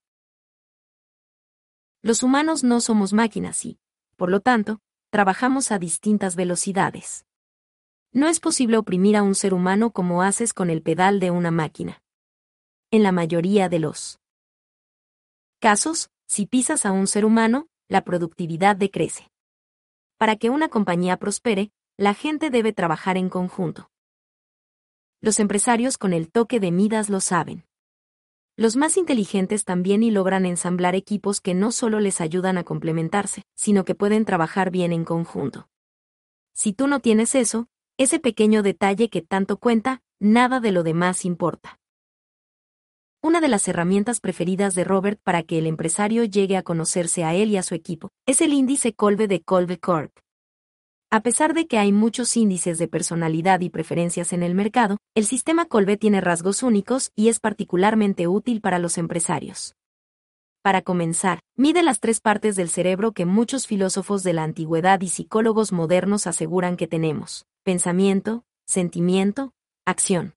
Los 2.02 2.22
humanos 2.22 2.64
no 2.64 2.80
somos 2.80 3.12
máquinas 3.12 3.64
y, 3.66 3.78
por 4.20 4.30
lo 4.30 4.40
tanto, 4.40 4.82
trabajamos 5.08 5.72
a 5.72 5.78
distintas 5.78 6.36
velocidades. 6.36 7.24
No 8.12 8.28
es 8.28 8.38
posible 8.38 8.76
oprimir 8.76 9.16
a 9.16 9.22
un 9.22 9.34
ser 9.34 9.54
humano 9.54 9.92
como 9.92 10.20
haces 10.20 10.52
con 10.52 10.68
el 10.68 10.82
pedal 10.82 11.20
de 11.20 11.30
una 11.30 11.50
máquina. 11.50 12.02
En 12.90 13.02
la 13.02 13.12
mayoría 13.12 13.70
de 13.70 13.78
los 13.78 14.20
casos, 15.58 16.10
si 16.26 16.44
pisas 16.44 16.84
a 16.84 16.92
un 16.92 17.06
ser 17.06 17.24
humano, 17.24 17.68
la 17.88 18.04
productividad 18.04 18.76
decrece. 18.76 19.30
Para 20.18 20.36
que 20.36 20.50
una 20.50 20.68
compañía 20.68 21.16
prospere, 21.16 21.72
la 21.96 22.12
gente 22.12 22.50
debe 22.50 22.74
trabajar 22.74 23.16
en 23.16 23.30
conjunto. 23.30 23.90
Los 25.22 25.40
empresarios 25.40 25.96
con 25.96 26.12
el 26.12 26.30
toque 26.30 26.60
de 26.60 26.72
Midas 26.72 27.08
lo 27.08 27.20
saben. 27.20 27.64
Los 28.56 28.76
más 28.76 28.96
inteligentes 28.96 29.64
también 29.64 30.02
y 30.02 30.10
logran 30.10 30.44
ensamblar 30.44 30.94
equipos 30.94 31.40
que 31.40 31.54
no 31.54 31.72
solo 31.72 32.00
les 32.00 32.20
ayudan 32.20 32.58
a 32.58 32.64
complementarse, 32.64 33.42
sino 33.54 33.84
que 33.84 33.94
pueden 33.94 34.24
trabajar 34.24 34.70
bien 34.70 34.92
en 34.92 35.04
conjunto. 35.04 35.68
Si 36.52 36.72
tú 36.72 36.86
no 36.86 37.00
tienes 37.00 37.34
eso, 37.34 37.68
ese 37.96 38.18
pequeño 38.18 38.62
detalle 38.62 39.08
que 39.08 39.22
tanto 39.22 39.58
cuenta, 39.58 40.02
nada 40.18 40.60
de 40.60 40.72
lo 40.72 40.82
demás 40.82 41.24
importa. 41.24 41.78
Una 43.22 43.42
de 43.42 43.48
las 43.48 43.68
herramientas 43.68 44.20
preferidas 44.20 44.74
de 44.74 44.84
Robert 44.84 45.20
para 45.22 45.42
que 45.42 45.58
el 45.58 45.66
empresario 45.66 46.24
llegue 46.24 46.56
a 46.56 46.62
conocerse 46.62 47.24
a 47.24 47.34
él 47.34 47.50
y 47.50 47.58
a 47.58 47.62
su 47.62 47.74
equipo 47.74 48.10
es 48.26 48.40
el 48.40 48.54
índice 48.54 48.94
Colbe 48.94 49.28
de 49.28 49.42
Colbe 49.42 49.78
Corp. 49.78 50.16
A 51.12 51.22
pesar 51.22 51.54
de 51.54 51.66
que 51.66 51.76
hay 51.76 51.90
muchos 51.90 52.36
índices 52.36 52.78
de 52.78 52.86
personalidad 52.86 53.58
y 53.62 53.68
preferencias 53.68 54.32
en 54.32 54.44
el 54.44 54.54
mercado, 54.54 54.96
el 55.16 55.26
sistema 55.26 55.64
Colbe 55.64 55.96
tiene 55.96 56.20
rasgos 56.20 56.62
únicos 56.62 57.10
y 57.16 57.30
es 57.30 57.40
particularmente 57.40 58.28
útil 58.28 58.60
para 58.60 58.78
los 58.78 58.96
empresarios. 58.96 59.74
Para 60.62 60.82
comenzar, 60.82 61.40
mide 61.56 61.82
las 61.82 61.98
tres 61.98 62.20
partes 62.20 62.54
del 62.54 62.68
cerebro 62.68 63.10
que 63.10 63.26
muchos 63.26 63.66
filósofos 63.66 64.22
de 64.22 64.34
la 64.34 64.44
antigüedad 64.44 65.00
y 65.00 65.08
psicólogos 65.08 65.72
modernos 65.72 66.28
aseguran 66.28 66.76
que 66.76 66.86
tenemos. 66.86 67.44
Pensamiento, 67.64 68.44
sentimiento, 68.68 69.52
acción. 69.84 70.36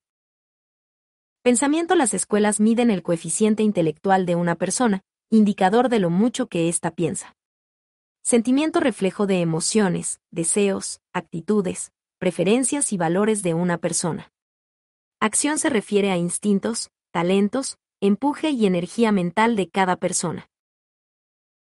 Pensamiento 1.43 1.93
Las 1.93 2.15
escuelas 2.15 2.59
miden 2.59 2.89
el 2.89 3.03
coeficiente 3.03 3.61
intelectual 3.61 4.25
de 4.25 4.33
una 4.33 4.55
persona, 4.55 5.01
indicador 5.29 5.89
de 5.89 5.99
lo 5.99 6.09
mucho 6.09 6.47
que 6.47 6.67
ésta 6.67 6.89
piensa. 6.89 7.35
Sentimiento 8.25 8.79
reflejo 8.79 9.27
de 9.27 9.41
emociones, 9.41 10.21
deseos, 10.31 11.01
actitudes, 11.11 11.91
preferencias 12.19 12.93
y 12.93 12.97
valores 12.97 13.43
de 13.43 13.53
una 13.53 13.79
persona. 13.79 14.31
Acción 15.19 15.59
se 15.59 15.69
refiere 15.69 16.09
a 16.09 16.15
instintos, 16.15 16.89
talentos, 17.11 17.79
empuje 17.99 18.51
y 18.51 18.65
energía 18.65 19.11
mental 19.11 19.57
de 19.57 19.69
cada 19.69 19.97
persona. 19.97 20.49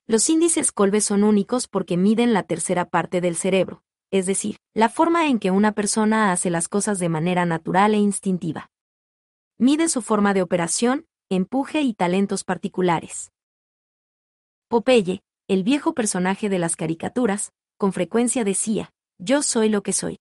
Los 0.05 0.29
índices 0.29 0.71
Colbe 0.71 1.01
son 1.01 1.23
únicos 1.23 1.67
porque 1.67 1.97
miden 1.97 2.31
la 2.33 2.43
tercera 2.43 2.85
parte 2.85 3.21
del 3.21 3.35
cerebro, 3.35 3.81
es 4.11 4.27
decir, 4.27 4.57
la 4.75 4.89
forma 4.89 5.27
en 5.27 5.39
que 5.39 5.49
una 5.49 5.71
persona 5.71 6.31
hace 6.31 6.51
las 6.51 6.67
cosas 6.67 6.99
de 6.99 7.09
manera 7.09 7.47
natural 7.47 7.95
e 7.95 7.97
instintiva. 7.97 8.69
Mide 9.57 9.89
su 9.89 10.03
forma 10.03 10.35
de 10.35 10.43
operación, 10.43 11.07
empuje 11.27 11.81
y 11.81 11.95
talentos 11.95 12.43
particulares. 12.43 13.31
Popeye, 14.67 15.23
el 15.47 15.63
viejo 15.63 15.93
personaje 15.93 16.49
de 16.49 16.57
las 16.57 16.75
caricaturas, 16.75 17.51
con 17.77 17.93
frecuencia 17.93 18.43
decía, 18.43 18.89
yo 19.19 19.43
soy 19.43 19.69
lo 19.69 19.83
que 19.83 19.93
soy. 19.93 20.17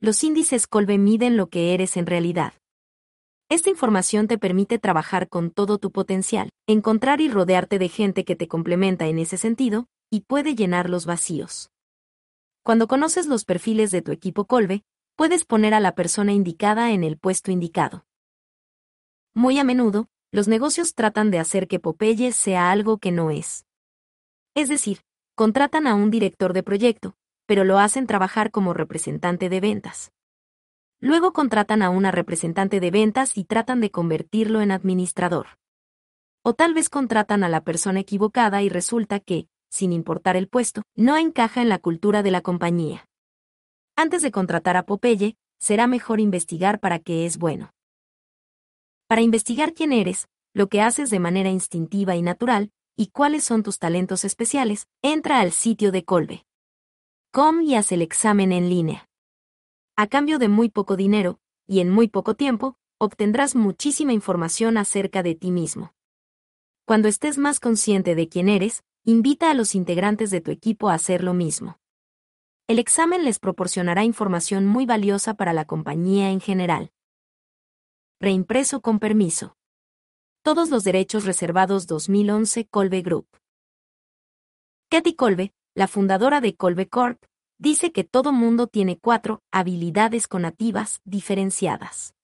Los 0.00 0.24
índices 0.24 0.66
Colbe 0.66 0.98
miden 0.98 1.36
lo 1.36 1.48
que 1.48 1.74
eres 1.74 1.96
en 1.96 2.06
realidad. 2.06 2.54
Esta 3.48 3.70
información 3.70 4.26
te 4.26 4.38
permite 4.38 4.80
trabajar 4.80 5.28
con 5.28 5.50
todo 5.50 5.78
tu 5.78 5.92
potencial, 5.92 6.50
encontrar 6.66 7.20
y 7.20 7.28
rodearte 7.28 7.78
de 7.78 7.88
gente 7.88 8.24
que 8.24 8.34
te 8.34 8.48
complementa 8.48 9.06
en 9.06 9.18
ese 9.18 9.36
sentido, 9.36 9.86
y 10.10 10.22
puede 10.22 10.56
llenar 10.56 10.90
los 10.90 11.06
vacíos. 11.06 11.70
Cuando 12.64 12.88
conoces 12.88 13.26
los 13.26 13.44
perfiles 13.44 13.90
de 13.90 14.02
tu 14.02 14.10
equipo 14.10 14.46
Colbe, 14.46 14.82
puedes 15.14 15.44
poner 15.44 15.72
a 15.72 15.80
la 15.80 15.94
persona 15.94 16.32
indicada 16.32 16.92
en 16.92 17.04
el 17.04 17.16
puesto 17.16 17.52
indicado. 17.52 18.06
Muy 19.34 19.58
a 19.58 19.64
menudo, 19.64 20.08
los 20.32 20.48
negocios 20.48 20.94
tratan 20.94 21.30
de 21.30 21.38
hacer 21.38 21.68
que 21.68 21.78
Popeye 21.78 22.32
sea 22.32 22.72
algo 22.72 22.98
que 22.98 23.12
no 23.12 23.30
es. 23.30 23.66
Es 24.54 24.68
decir, 24.68 25.00
contratan 25.34 25.86
a 25.86 25.94
un 25.94 26.10
director 26.10 26.52
de 26.52 26.62
proyecto, 26.62 27.14
pero 27.46 27.64
lo 27.64 27.78
hacen 27.78 28.06
trabajar 28.06 28.50
como 28.50 28.74
representante 28.74 29.48
de 29.48 29.60
ventas. 29.60 30.12
Luego 31.00 31.32
contratan 31.32 31.82
a 31.82 31.90
una 31.90 32.10
representante 32.10 32.78
de 32.78 32.90
ventas 32.90 33.36
y 33.36 33.44
tratan 33.44 33.80
de 33.80 33.90
convertirlo 33.90 34.60
en 34.60 34.70
administrador. 34.70 35.58
O 36.44 36.54
tal 36.54 36.74
vez 36.74 36.90
contratan 36.90 37.44
a 37.44 37.48
la 37.48 37.64
persona 37.64 38.00
equivocada 38.00 38.62
y 38.62 38.68
resulta 38.68 39.20
que, 39.20 39.48
sin 39.70 39.92
importar 39.92 40.36
el 40.36 40.48
puesto, 40.48 40.82
no 40.94 41.16
encaja 41.16 41.62
en 41.62 41.68
la 41.68 41.78
cultura 41.78 42.22
de 42.22 42.30
la 42.30 42.42
compañía. 42.42 43.08
Antes 43.96 44.22
de 44.22 44.30
contratar 44.30 44.76
a 44.76 44.84
Popeye, 44.84 45.36
será 45.58 45.86
mejor 45.86 46.20
investigar 46.20 46.78
para 46.78 46.98
qué 46.98 47.24
es 47.24 47.38
bueno. 47.38 47.72
Para 49.06 49.22
investigar 49.22 49.74
quién 49.74 49.92
eres, 49.92 50.28
lo 50.52 50.68
que 50.68 50.82
haces 50.82 51.10
de 51.10 51.20
manera 51.20 51.50
instintiva 51.50 52.16
y 52.16 52.22
natural, 52.22 52.70
y 52.96 53.08
cuáles 53.08 53.44
son 53.44 53.62
tus 53.62 53.78
talentos 53.78 54.24
especiales, 54.24 54.88
entra 55.02 55.40
al 55.40 55.52
sitio 55.52 55.92
de 55.92 56.04
Colbe. 56.04 56.44
Com 57.30 57.62
y 57.62 57.74
haz 57.74 57.92
el 57.92 58.02
examen 58.02 58.52
en 58.52 58.68
línea. 58.68 59.08
A 59.96 60.06
cambio 60.06 60.38
de 60.38 60.48
muy 60.48 60.68
poco 60.68 60.96
dinero, 60.96 61.38
y 61.66 61.80
en 61.80 61.90
muy 61.90 62.08
poco 62.08 62.34
tiempo, 62.34 62.76
obtendrás 62.98 63.56
muchísima 63.56 64.12
información 64.12 64.76
acerca 64.76 65.22
de 65.22 65.34
ti 65.34 65.50
mismo. 65.50 65.94
Cuando 66.84 67.08
estés 67.08 67.38
más 67.38 67.60
consciente 67.60 68.14
de 68.14 68.28
quién 68.28 68.48
eres, 68.48 68.84
invita 69.04 69.50
a 69.50 69.54
los 69.54 69.74
integrantes 69.74 70.30
de 70.30 70.40
tu 70.40 70.50
equipo 70.50 70.88
a 70.88 70.94
hacer 70.94 71.24
lo 71.24 71.34
mismo. 71.34 71.78
El 72.68 72.78
examen 72.78 73.24
les 73.24 73.38
proporcionará 73.38 74.04
información 74.04 74.66
muy 74.66 74.86
valiosa 74.86 75.34
para 75.34 75.52
la 75.52 75.64
compañía 75.64 76.30
en 76.30 76.40
general. 76.40 76.92
Reimpreso 78.20 78.80
con 78.80 78.98
permiso. 78.98 79.56
Todos 80.44 80.70
los 80.70 80.82
derechos 80.82 81.24
reservados 81.24 81.86
2011 81.86 82.66
Colbe 82.66 83.00
Group. 83.02 83.28
Katy 84.90 85.14
Colbe, 85.14 85.54
la 85.76 85.86
fundadora 85.86 86.40
de 86.40 86.56
Colbe 86.56 86.88
Corp, 86.88 87.22
dice 87.58 87.92
que 87.92 88.02
todo 88.02 88.32
mundo 88.32 88.66
tiene 88.66 88.98
cuatro 88.98 89.40
habilidades 89.52 90.26
conativas 90.26 91.00
diferenciadas. 91.04 92.16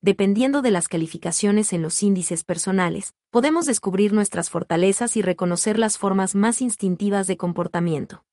Dependiendo 0.00 0.62
de 0.62 0.70
las 0.70 0.86
calificaciones 0.86 1.72
en 1.72 1.82
los 1.82 2.00
índices 2.04 2.44
personales, 2.44 3.12
podemos 3.30 3.66
descubrir 3.66 4.12
nuestras 4.12 4.48
fortalezas 4.48 5.16
y 5.16 5.22
reconocer 5.22 5.80
las 5.80 5.98
formas 5.98 6.36
más 6.36 6.62
instintivas 6.62 7.26
de 7.26 7.38
comportamiento. 7.38 8.24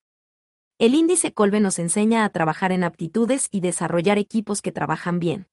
El 0.77 0.93
índice 0.93 1.33
Colbe 1.33 1.59
nos 1.61 1.79
enseña 1.79 2.25
a 2.25 2.29
trabajar 2.29 2.72
en 2.72 2.83
aptitudes 2.83 3.47
y 3.49 3.61
desarrollar 3.61 4.19
equipos 4.19 4.61
que 4.61 4.72
trabajan 4.72 5.19
bien. 5.19 5.47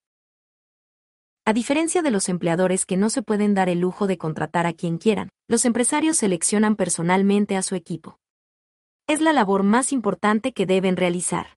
A 1.47 1.55
diferencia 1.55 2.03
de 2.03 2.11
los 2.11 2.29
empleadores 2.29 2.85
que 2.85 2.99
no 2.99 3.09
se 3.09 3.23
pueden 3.23 3.55
dar 3.55 3.71
el 3.71 3.81
lujo 3.81 4.07
de 4.07 4.19
contratar 4.19 4.67
a 4.67 4.75
quien 4.75 4.99
quieran, 4.99 5.31
los 5.49 5.65
empresarios 5.65 6.19
seleccionan 6.19 6.77
personalmente 6.77 7.57
a 7.57 7.63
su 7.63 7.75
equipo. 7.75 8.19
Es 9.07 9.23
la 9.23 9.33
labor 9.33 9.63
más 9.63 9.93
importante 9.93 10.53
que 10.53 10.67
deben 10.67 10.97
realizar. 10.97 11.57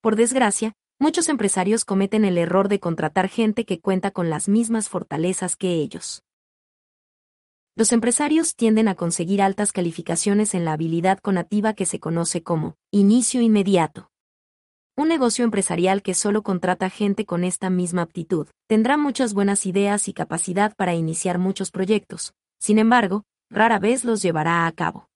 Por 0.00 0.16
desgracia, 0.16 0.72
Muchos 1.00 1.28
empresarios 1.28 1.84
cometen 1.84 2.24
el 2.24 2.38
error 2.38 2.68
de 2.68 2.78
contratar 2.78 3.28
gente 3.28 3.64
que 3.64 3.80
cuenta 3.80 4.12
con 4.12 4.30
las 4.30 4.48
mismas 4.48 4.88
fortalezas 4.88 5.56
que 5.56 5.74
ellos. 5.74 6.22
Los 7.76 7.92
empresarios 7.92 8.54
tienden 8.54 8.86
a 8.86 8.94
conseguir 8.94 9.42
altas 9.42 9.72
calificaciones 9.72 10.54
en 10.54 10.64
la 10.64 10.72
habilidad 10.72 11.18
conativa 11.18 11.74
que 11.74 11.84
se 11.84 11.98
conoce 11.98 12.44
como 12.44 12.76
inicio 12.92 13.42
inmediato. 13.42 14.12
Un 14.96 15.08
negocio 15.08 15.44
empresarial 15.44 16.02
que 16.02 16.14
solo 16.14 16.42
contrata 16.44 16.88
gente 16.88 17.26
con 17.26 17.42
esta 17.42 17.68
misma 17.68 18.02
aptitud 18.02 18.46
tendrá 18.68 18.96
muchas 18.96 19.34
buenas 19.34 19.66
ideas 19.66 20.06
y 20.06 20.12
capacidad 20.12 20.76
para 20.76 20.94
iniciar 20.94 21.38
muchos 21.38 21.72
proyectos, 21.72 22.32
sin 22.60 22.78
embargo, 22.78 23.24
rara 23.50 23.80
vez 23.80 24.04
los 24.04 24.22
llevará 24.22 24.68
a 24.68 24.72
cabo. 24.72 25.08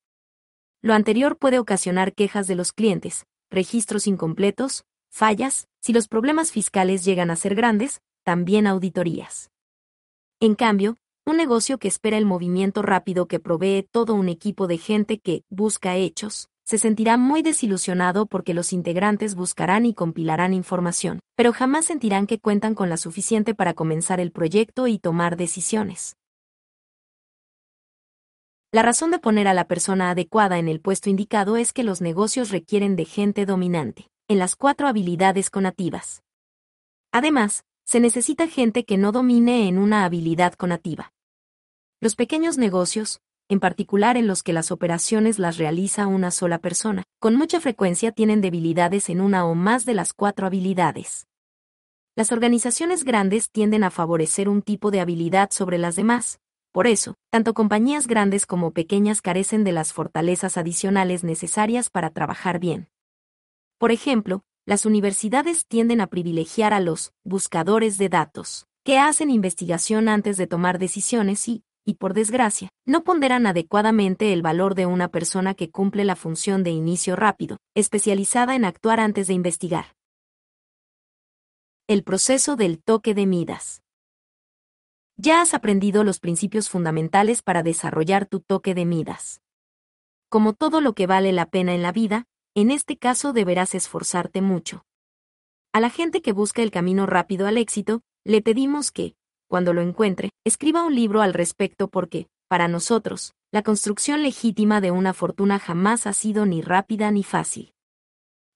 Lo 0.81 0.93
anterior 0.93 1.37
puede 1.37 1.59
ocasionar 1.59 2.13
quejas 2.13 2.45
de 2.47 2.55
los 2.55 2.73
clientes, 2.73 3.25
registros 3.49 4.05
incompletos, 4.05 4.83
fallas, 5.09 5.69
si 5.81 5.93
los 5.93 6.09
problemas 6.09 6.51
fiscales 6.51 7.05
llegan 7.05 7.31
a 7.31 7.37
ser 7.37 7.55
grandes, 7.55 8.01
también 8.25 8.67
auditorías. 8.67 9.49
En 10.41 10.55
cambio, 10.55 10.97
un 11.25 11.37
negocio 11.37 11.77
que 11.77 11.87
espera 11.87 12.17
el 12.17 12.25
movimiento 12.25 12.81
rápido 12.81 13.27
que 13.27 13.39
provee 13.39 13.87
todo 13.89 14.13
un 14.13 14.27
equipo 14.27 14.67
de 14.67 14.77
gente 14.77 15.19
que 15.19 15.43
busca 15.49 15.95
hechos, 15.95 16.48
se 16.69 16.77
sentirá 16.77 17.17
muy 17.17 17.41
desilusionado 17.41 18.27
porque 18.27 18.53
los 18.53 18.73
integrantes 18.73 19.33
buscarán 19.33 19.87
y 19.87 19.95
compilarán 19.95 20.53
información, 20.53 21.19
pero 21.35 21.51
jamás 21.51 21.85
sentirán 21.85 22.27
que 22.27 22.37
cuentan 22.37 22.75
con 22.75 22.89
la 22.89 22.97
suficiente 22.97 23.55
para 23.55 23.73
comenzar 23.73 24.19
el 24.19 24.31
proyecto 24.31 24.85
y 24.85 24.99
tomar 24.99 25.35
decisiones. 25.35 26.15
La 28.71 28.83
razón 28.83 29.09
de 29.09 29.17
poner 29.17 29.47
a 29.47 29.55
la 29.55 29.65
persona 29.65 30.11
adecuada 30.11 30.59
en 30.59 30.67
el 30.67 30.79
puesto 30.79 31.09
indicado 31.09 31.57
es 31.57 31.73
que 31.73 31.81
los 31.81 32.01
negocios 32.01 32.51
requieren 32.51 32.95
de 32.95 33.05
gente 33.05 33.47
dominante, 33.47 34.11
en 34.27 34.37
las 34.37 34.55
cuatro 34.55 34.87
habilidades 34.87 35.49
conativas. 35.49 36.21
Además, 37.11 37.63
se 37.83 37.99
necesita 37.99 38.47
gente 38.47 38.85
que 38.85 38.99
no 38.99 39.11
domine 39.11 39.67
en 39.67 39.79
una 39.79 40.05
habilidad 40.05 40.53
conativa. 40.53 41.13
Los 41.99 42.15
pequeños 42.15 42.59
negocios, 42.59 43.21
en 43.49 43.59
particular 43.59 44.15
en 44.15 44.27
los 44.27 44.43
que 44.43 44.53
las 44.53 44.71
operaciones 44.71 45.39
las 45.39 45.57
realiza 45.57 46.05
una 46.05 46.29
sola 46.29 46.59
persona, 46.59 47.03
con 47.19 47.35
mucha 47.35 47.59
frecuencia 47.59 48.11
tienen 48.11 48.41
debilidades 48.41 49.09
en 49.09 49.19
una 49.19 49.45
o 49.45 49.55
más 49.55 49.85
de 49.85 49.95
las 49.95 50.13
cuatro 50.13 50.45
habilidades. 50.45 51.27
Las 52.15 52.31
organizaciones 52.31 53.03
grandes 53.03 53.49
tienden 53.49 53.83
a 53.83 53.89
favorecer 53.89 54.49
un 54.49 54.61
tipo 54.61 54.91
de 54.91 55.01
habilidad 55.01 55.49
sobre 55.51 55.79
las 55.79 55.95
demás. 55.95 56.39
Por 56.71 56.85
eso, 56.85 57.15
tanto 57.31 57.55
compañías 57.55 58.05
grandes 58.05 58.45
como 58.45 58.71
pequeñas 58.71 59.21
carecen 59.21 59.63
de 59.63 59.71
las 59.71 59.93
fortalezas 59.93 60.55
adicionales 60.55 61.23
necesarias 61.23 61.89
para 61.89 62.11
trabajar 62.11 62.59
bien. 62.59 62.89
Por 63.79 63.91
ejemplo, 63.91 64.43
las 64.67 64.85
universidades 64.85 65.65
tienden 65.65 66.01
a 66.01 66.07
privilegiar 66.07 66.73
a 66.73 66.79
los 66.79 67.13
buscadores 67.23 67.97
de 67.97 68.09
datos, 68.09 68.67
que 68.83 68.99
hacen 68.99 69.31
investigación 69.31 70.07
antes 70.07 70.37
de 70.37 70.45
tomar 70.45 70.77
decisiones 70.77 71.47
y, 71.47 71.63
y 71.85 71.95
por 71.95 72.13
desgracia, 72.13 72.69
no 72.85 73.03
ponderan 73.03 73.47
adecuadamente 73.47 74.33
el 74.33 74.41
valor 74.41 74.75
de 74.75 74.85
una 74.85 75.07
persona 75.07 75.53
que 75.53 75.71
cumple 75.71 76.05
la 76.05 76.15
función 76.15 76.63
de 76.63 76.71
inicio 76.71 77.15
rápido, 77.15 77.57
especializada 77.75 78.55
en 78.55 78.65
actuar 78.65 78.99
antes 78.99 79.27
de 79.27 79.33
investigar. 79.33 79.95
El 81.87 82.03
proceso 82.03 82.55
del 82.55 82.81
toque 82.81 83.13
de 83.13 83.25
Midas. 83.25 83.81
Ya 85.17 85.41
has 85.41 85.53
aprendido 85.53 86.03
los 86.03 86.19
principios 86.19 86.69
fundamentales 86.69 87.41
para 87.41 87.63
desarrollar 87.63 88.25
tu 88.25 88.39
toque 88.39 88.73
de 88.75 88.85
Midas. 88.85 89.41
Como 90.29 90.53
todo 90.53 90.79
lo 90.79 90.93
que 90.93 91.07
vale 91.07 91.31
la 91.31 91.49
pena 91.49 91.73
en 91.73 91.81
la 91.81 91.91
vida, 91.91 92.25
en 92.55 92.71
este 92.71 92.97
caso 92.97 93.33
deberás 93.33 93.75
esforzarte 93.75 94.41
mucho. 94.41 94.85
A 95.73 95.79
la 95.79 95.89
gente 95.89 96.21
que 96.21 96.31
busca 96.31 96.61
el 96.61 96.71
camino 96.71 97.05
rápido 97.05 97.47
al 97.47 97.57
éxito, 97.57 98.01
le 98.23 98.41
pedimos 98.41 98.91
que, 98.91 99.15
cuando 99.49 99.73
lo 99.73 99.81
encuentre, 99.81 100.29
escriba 100.45 100.83
un 100.83 100.95
libro 100.95 101.21
al 101.21 101.33
respecto 101.33 101.89
porque, 101.89 102.27
para 102.47 102.67
nosotros, 102.67 103.33
la 103.51 103.63
construcción 103.63 104.21
legítima 104.21 104.79
de 104.79 104.91
una 104.91 105.13
fortuna 105.13 105.57
jamás 105.57 106.05
ha 106.05 106.13
sido 106.13 106.45
ni 106.45 106.61
rápida 106.61 107.09
ni 107.09 107.23
fácil. 107.23 107.73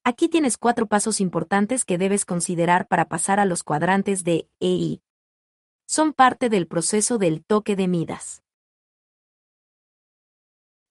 Aquí 0.05 0.29
tienes 0.29 0.57
cuatro 0.57 0.85
pasos 0.85 1.19
importantes 1.19 1.83
que 1.83 1.97
debes 1.97 2.25
considerar 2.25 2.87
para 2.87 3.09
pasar 3.09 3.39
a 3.39 3.45
los 3.45 3.63
cuadrantes 3.63 4.23
de 4.23 4.47
EI. 4.59 5.01
Son 5.87 6.13
parte 6.13 6.49
del 6.49 6.67
proceso 6.67 7.17
del 7.17 7.43
toque 7.43 7.75
de 7.75 7.87
Midas. 7.87 8.43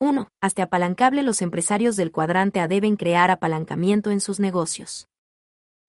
1. 0.01 0.29
Hasta 0.41 0.65
apalancable 0.65 1.23
los 1.23 1.43
empresarios 1.43 1.95
del 1.95 2.11
cuadrante 2.11 2.59
A 2.59 2.67
deben 2.67 2.97
crear 2.97 3.31
apalancamiento 3.31 4.11
en 4.11 4.21
sus 4.21 4.41
negocios. 4.41 5.07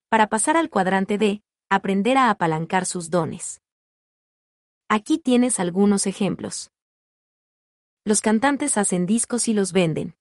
Para 0.08 0.28
pasar 0.28 0.56
al 0.56 0.70
cuadrante 0.70 1.18
D, 1.18 1.42
aprender 1.68 2.16
a 2.16 2.30
apalancar 2.30 2.86
sus 2.86 3.10
dones. 3.10 3.63
Aquí 4.88 5.18
tienes 5.18 5.60
algunos 5.60 6.06
ejemplos. 6.06 6.70
Los 8.04 8.20
cantantes 8.20 8.76
hacen 8.76 9.06
discos 9.06 9.48
y 9.48 9.54
los 9.54 9.72
venden. 9.72 10.14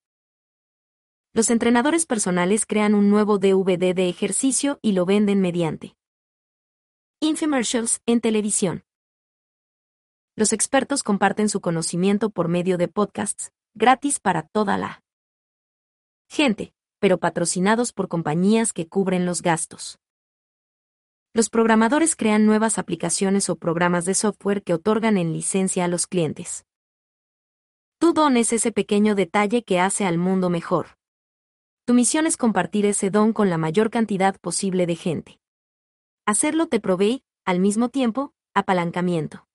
Los 1.33 1.49
entrenadores 1.49 2.05
personales 2.05 2.65
crean 2.65 2.93
un 2.93 3.09
nuevo 3.09 3.39
DVD 3.39 3.93
de 3.93 4.07
ejercicio 4.07 4.79
y 4.81 4.93
lo 4.93 5.05
venden 5.05 5.41
mediante 5.41 5.95
infomercials 7.19 8.01
en 8.05 8.19
televisión. 8.19 8.83
Los 10.35 10.51
expertos 10.51 11.03
comparten 11.03 11.47
su 11.47 11.61
conocimiento 11.61 12.29
por 12.29 12.49
medio 12.49 12.77
de 12.77 12.89
podcasts, 12.89 13.53
gratis 13.73 14.19
para 14.19 14.43
toda 14.43 14.77
la 14.77 15.01
gente, 16.29 16.73
pero 16.99 17.19
patrocinados 17.19 17.93
por 17.93 18.09
compañías 18.09 18.73
que 18.73 18.89
cubren 18.89 19.25
los 19.25 19.41
gastos. 19.41 19.99
Los 21.35 21.49
programadores 21.49 22.15
crean 22.15 22.45
nuevas 22.45 22.77
aplicaciones 22.77 23.49
o 23.49 23.55
programas 23.55 24.05
de 24.05 24.13
software 24.13 24.61
que 24.61 24.75
otorgan 24.75 25.17
en 25.17 25.33
licencia 25.33 25.83
a 25.83 25.87
los 25.87 26.05
clientes. 26.05 26.63
Tu 27.97 28.13
don 28.13 28.37
es 28.37 28.53
ese 28.53 28.71
pequeño 28.71 29.15
detalle 29.15 29.63
que 29.63 29.79
hace 29.79 30.05
al 30.05 30.19
mundo 30.19 30.51
mejor. 30.51 30.95
Tu 31.85 31.95
misión 31.95 32.27
es 32.27 32.37
compartir 32.37 32.85
ese 32.85 33.09
don 33.09 33.33
con 33.33 33.49
la 33.49 33.57
mayor 33.57 33.89
cantidad 33.89 34.39
posible 34.39 34.85
de 34.85 34.95
gente. 34.95 35.39
Hacerlo 36.27 36.67
te 36.67 36.79
provee, 36.79 37.23
al 37.45 37.59
mismo 37.59 37.89
tiempo, 37.89 38.35
apalancamiento. 38.53 39.47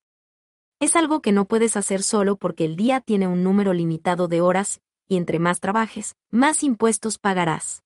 Es 0.81 0.97
algo 0.97 1.23
que 1.23 1.31
no 1.31 1.45
puedes 1.45 1.77
hacer 1.77 2.03
solo 2.03 2.35
porque 2.35 2.65
el 2.65 2.75
día 2.75 3.01
tiene 3.01 3.29
un 3.29 3.45
número 3.45 3.73
limitado 3.73 4.27
de 4.27 4.41
horas, 4.41 4.81
y 5.07 5.17
entre 5.17 5.39
más 5.39 5.61
trabajes, 5.61 6.17
más 6.31 6.65
impuestos 6.65 7.19
pagarás. 7.19 7.85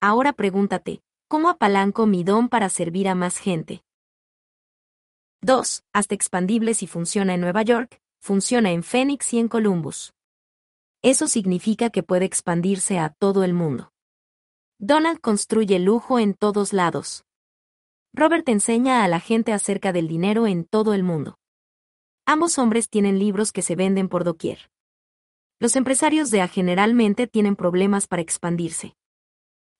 Ahora 0.00 0.32
pregúntate, 0.32 1.02
¿Cómo 1.28 1.48
apalanco 1.48 2.06
mi 2.06 2.22
don 2.22 2.48
para 2.48 2.68
servir 2.68 3.08
a 3.08 3.16
más 3.16 3.38
gente? 3.38 3.82
2. 5.42 5.82
Hasta 5.92 6.14
expandible 6.14 6.72
si 6.72 6.86
funciona 6.86 7.34
en 7.34 7.40
Nueva 7.40 7.62
York, 7.62 8.00
funciona 8.20 8.70
en 8.70 8.84
Phoenix 8.84 9.34
y 9.34 9.40
en 9.40 9.48
Columbus. 9.48 10.14
Eso 11.02 11.26
significa 11.26 11.90
que 11.90 12.04
puede 12.04 12.26
expandirse 12.26 13.00
a 13.00 13.08
todo 13.10 13.42
el 13.42 13.54
mundo. 13.54 13.90
Donald 14.78 15.20
construye 15.20 15.80
lujo 15.80 16.20
en 16.20 16.32
todos 16.34 16.72
lados. 16.72 17.24
Robert 18.14 18.48
enseña 18.48 19.02
a 19.02 19.08
la 19.08 19.18
gente 19.18 19.52
acerca 19.52 19.92
del 19.92 20.06
dinero 20.06 20.46
en 20.46 20.64
todo 20.64 20.94
el 20.94 21.02
mundo. 21.02 21.38
Ambos 22.24 22.56
hombres 22.56 22.88
tienen 22.88 23.18
libros 23.18 23.50
que 23.50 23.62
se 23.62 23.74
venden 23.74 24.08
por 24.08 24.22
doquier. 24.22 24.70
Los 25.58 25.74
empresarios 25.74 26.30
de 26.30 26.42
A 26.42 26.46
generalmente 26.46 27.26
tienen 27.26 27.56
problemas 27.56 28.06
para 28.06 28.22
expandirse. 28.22 28.94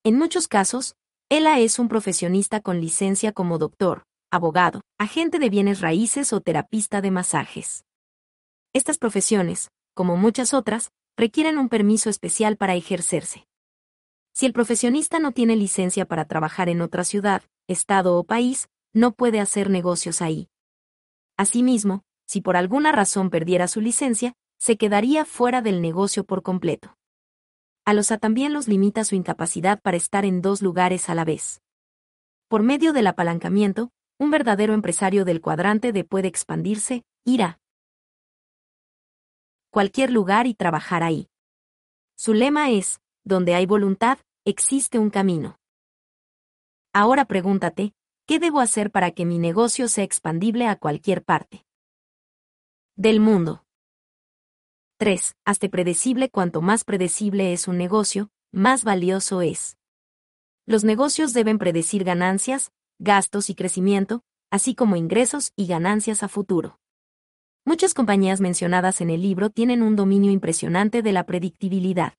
En 0.03 0.17
muchos 0.19 0.49
casos, 0.49 0.97
ella 1.29 1.59
es 1.59 1.81
un 1.81 1.89
profesionista 1.89 2.61
con 2.61 2.81
licencia 2.81 3.33
como 3.33 3.59
doctor, 3.59 4.05
abogado, 4.31 4.83
agente 4.97 5.41
de 5.41 5.51
bienes 5.51 5.81
raíces 5.81 6.33
o 6.33 6.41
terapista 6.41 7.01
de 7.01 7.11
masajes. 7.11 7.85
Estas 8.73 8.97
profesiones, 8.97 9.71
como 9.95 10.17
muchas 10.17 10.55
otras, 10.55 10.93
requieren 11.17 11.59
un 11.59 11.69
permiso 11.69 12.11
especial 12.11 12.57
para 12.57 12.77
ejercerse. 12.77 13.49
Si 14.35 14.47
el 14.47 14.53
profesionista 14.53 15.19
no 15.19 15.33
tiene 15.33 15.57
licencia 15.57 16.05
para 16.07 16.27
trabajar 16.27 16.69
en 16.69 16.81
otra 16.81 17.03
ciudad, 17.03 17.43
estado 17.67 18.17
o 18.19 18.25
país, 18.25 18.69
no 18.93 19.13
puede 19.13 19.41
hacer 19.41 19.69
negocios 19.69 20.23
ahí. 20.23 20.49
Asimismo, 21.37 22.05
si 22.27 22.41
por 22.41 22.57
alguna 22.57 22.93
razón 22.93 23.31
perdiera 23.31 23.67
su 23.67 23.81
licencia, 23.81 24.35
se 24.59 24.77
quedaría 24.77 25.25
fuera 25.25 25.61
del 25.61 25.83
negocio 25.83 26.25
por 26.25 26.43
completo. 26.43 26.96
A 27.87 27.95
los 27.95 28.11
A 28.11 28.19
también 28.19 28.53
los 28.53 28.67
limita 28.67 29.05
su 29.05 29.15
incapacidad 29.15 29.81
para 29.81 29.97
estar 29.97 30.25
en 30.25 30.43
dos 30.43 30.61
lugares 30.61 31.09
a 31.09 31.15
la 31.15 31.25
vez. 31.25 31.63
Por 32.49 32.65
medio 32.65 32.93
del 32.93 33.07
apalancamiento, 33.07 33.93
un 34.19 34.33
verdadero 34.33 34.75
empresario 34.75 35.25
del 35.25 35.41
cuadrante 35.41 35.93
D 35.93 36.03
puede 36.03 36.27
expandirse, 36.27 37.05
ir 37.25 37.43
a 37.45 37.61
cualquier 39.71 40.11
lugar 40.11 40.49
y 40.49 40.55
trabajar 40.55 41.05
ahí. 41.05 41.29
Su 42.17 42.35
lema 42.35 42.71
es, 42.71 43.01
donde 43.23 43.55
hay 43.55 43.67
voluntad, 43.67 44.19
existe 44.45 44.99
un 44.99 45.11
camino. 45.11 45.61
Ahora 46.93 47.27
pregúntate, 47.27 47.93
¿qué 48.27 48.41
debo 48.41 48.59
hacer 48.59 48.91
para 48.91 49.13
que 49.13 49.25
mi 49.25 49.39
negocio 49.39 49.87
sea 49.87 50.03
expandible 50.03 50.67
a 50.67 50.75
cualquier 50.75 51.23
parte 51.23 51.65
del 52.97 53.21
mundo? 53.21 53.66
3. 54.99 55.37
Hazte 55.45 55.69
predecible 55.69 56.31
cuanto 56.31 56.63
más 56.63 56.83
predecible 56.83 57.53
es 57.53 57.69
un 57.69 57.77
negocio, 57.77 58.31
más 58.51 58.83
valioso 58.83 59.43
es. 59.43 59.77
Los 60.65 60.85
negocios 60.85 61.35
deben 61.35 61.59
predecir 61.59 62.03
ganancias, 62.03 62.73
gastos 62.99 63.51
y 63.51 63.55
crecimiento, 63.55 64.23
así 64.51 64.75
como 64.75 64.97
ingresos 64.97 65.53
y 65.55 65.67
ganancias 65.67 66.23
a 66.23 66.29
futuro. 66.29 66.81
Muchas 67.67 67.93
compañías 67.93 68.41
mencionadas 68.41 69.03
en 69.03 69.11
el 69.11 69.21
libro 69.21 69.51
tienen 69.51 69.83
un 69.83 69.97
dominio 69.97 70.33
impresionante 70.33 71.03
de 71.03 71.13
la 71.13 71.27
predictibilidad. 71.27 72.15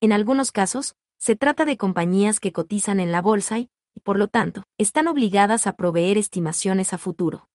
En 0.00 0.12
algunos 0.12 0.50
casos, 0.50 0.94
se 1.18 1.36
trata 1.36 1.66
de 1.66 1.76
compañías 1.76 2.40
que 2.40 2.52
cotizan 2.52 3.00
en 3.00 3.12
la 3.12 3.20
bolsa 3.20 3.58
y, 3.58 3.68
por 4.02 4.18
lo 4.18 4.28
tanto, 4.28 4.62
están 4.78 5.08
obligadas 5.08 5.66
a 5.66 5.74
proveer 5.74 6.16
estimaciones 6.16 6.94
a 6.94 6.98
futuro. 6.98 7.50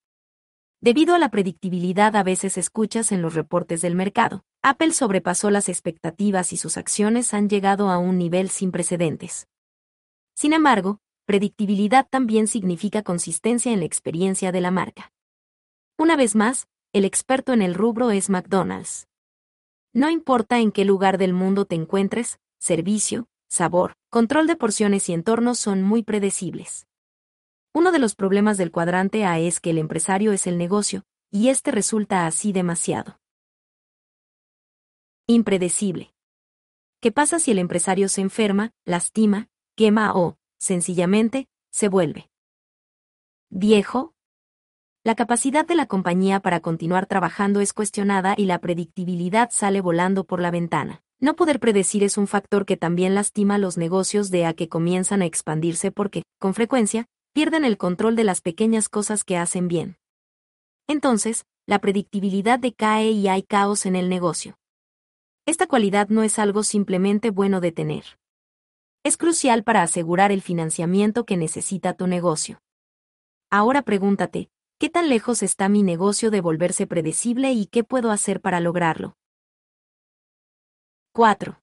Debido 0.79 1.15
a 1.15 1.19
la 1.19 1.29
predictibilidad 1.29 2.15
a 2.15 2.21
veces 2.21 2.55
escuchas 2.55 3.11
en 3.11 3.23
los 3.23 3.33
reportes 3.33 3.81
del 3.81 3.95
mercado, 3.95 4.43
Apple 4.61 4.91
sobrepasó 4.91 5.49
las 5.49 5.69
expectativas 5.69 6.53
y 6.53 6.57
sus 6.57 6.77
acciones 6.77 7.33
han 7.33 7.49
llegado 7.49 7.89
a 7.89 7.97
un 7.97 8.19
nivel 8.19 8.49
sin 8.49 8.71
precedentes. 8.71 9.47
Sin 10.35 10.53
embargo, 10.53 10.99
predictibilidad 11.25 12.07
también 12.07 12.47
significa 12.47 13.01
consistencia 13.01 13.71
en 13.73 13.79
la 13.79 13.85
experiencia 13.85 14.51
de 14.51 14.61
la 14.61 14.69
marca. 14.69 15.11
Una 15.97 16.15
vez 16.15 16.35
más, 16.35 16.67
el 16.93 17.05
experto 17.05 17.53
en 17.53 17.63
el 17.63 17.73
rubro 17.73 18.11
es 18.11 18.29
McDonald's. 18.29 19.07
No 19.93 20.11
importa 20.11 20.59
en 20.59 20.71
qué 20.71 20.85
lugar 20.85 21.17
del 21.17 21.33
mundo 21.33 21.65
te 21.65 21.73
encuentres, 21.73 22.39
servicio, 22.59 23.27
sabor, 23.47 23.95
control 24.11 24.45
de 24.45 24.55
porciones 24.55 25.09
y 25.09 25.13
entornos 25.13 25.57
son 25.57 25.81
muy 25.81 26.03
predecibles. 26.03 26.85
Uno 27.77 27.91
de 27.91 27.99
los 27.99 28.15
problemas 28.15 28.57
del 28.57 28.71
cuadrante 28.71 29.23
A 29.23 29.37
es 29.37 29.59
que 29.59 29.69
el 29.69 29.77
empresario 29.77 30.31
es 30.31 30.47
el 30.47 30.57
negocio, 30.57 31.03
y 31.29 31.49
este 31.49 31.69
resulta 31.69 32.25
así 32.25 32.51
demasiado. 32.51 33.19
Impredecible. 35.27 36.11
¿Qué 37.01 37.11
pasa 37.11 37.37
si 37.37 37.51
el 37.51 37.59
empresario 37.59 38.09
se 38.09 38.21
enferma, 38.21 38.71
lastima, 38.83 39.49
quema 39.75 40.15
o, 40.15 40.39
sencillamente, 40.57 41.49
se 41.71 41.87
vuelve 41.87 42.31
viejo? 43.51 44.15
La 45.03 45.13
capacidad 45.13 45.63
de 45.63 45.75
la 45.75 45.85
compañía 45.85 46.39
para 46.39 46.61
continuar 46.61 47.05
trabajando 47.05 47.61
es 47.61 47.73
cuestionada 47.73 48.33
y 48.35 48.45
la 48.45 48.57
predictibilidad 48.57 49.49
sale 49.51 49.81
volando 49.81 50.23
por 50.23 50.41
la 50.41 50.49
ventana. 50.49 51.03
No 51.19 51.35
poder 51.35 51.59
predecir 51.59 52.03
es 52.03 52.17
un 52.17 52.25
factor 52.25 52.65
que 52.65 52.75
también 52.75 53.13
lastima 53.13 53.59
los 53.59 53.77
negocios 53.77 54.31
de 54.31 54.47
a 54.47 54.55
que 54.55 54.67
comienzan 54.67 55.21
a 55.21 55.25
expandirse 55.25 55.91
porque, 55.91 56.23
con 56.39 56.55
frecuencia, 56.55 57.07
pierden 57.37 57.65
el 57.65 57.77
control 57.77 58.15
de 58.15 58.23
las 58.23 58.41
pequeñas 58.41 58.89
cosas 58.89 59.23
que 59.23 59.37
hacen 59.37 59.67
bien. 59.67 59.99
Entonces, 60.87 61.45
la 61.67 61.77
predictibilidad 61.77 62.57
decae 62.57 63.11
y 63.11 63.27
hay 63.27 63.43
caos 63.43 63.85
en 63.85 63.95
el 63.95 64.09
negocio. 64.09 64.57
Esta 65.45 65.67
cualidad 65.67 66.09
no 66.09 66.23
es 66.23 66.39
algo 66.39 66.63
simplemente 66.63 67.29
bueno 67.29 67.61
de 67.61 67.71
tener. 67.71 68.05
Es 69.03 69.17
crucial 69.17 69.63
para 69.63 69.83
asegurar 69.83 70.31
el 70.31 70.41
financiamiento 70.41 71.27
que 71.27 71.37
necesita 71.37 71.93
tu 71.93 72.07
negocio. 72.07 72.59
Ahora 73.51 73.83
pregúntate, 73.83 74.49
¿qué 74.79 74.89
tan 74.89 75.07
lejos 75.07 75.43
está 75.43 75.69
mi 75.69 75.83
negocio 75.83 76.31
de 76.31 76.41
volverse 76.41 76.87
predecible 76.87 77.51
y 77.51 77.67
qué 77.67 77.83
puedo 77.83 78.09
hacer 78.09 78.41
para 78.41 78.59
lograrlo? 78.61 79.15
4. 81.13 81.61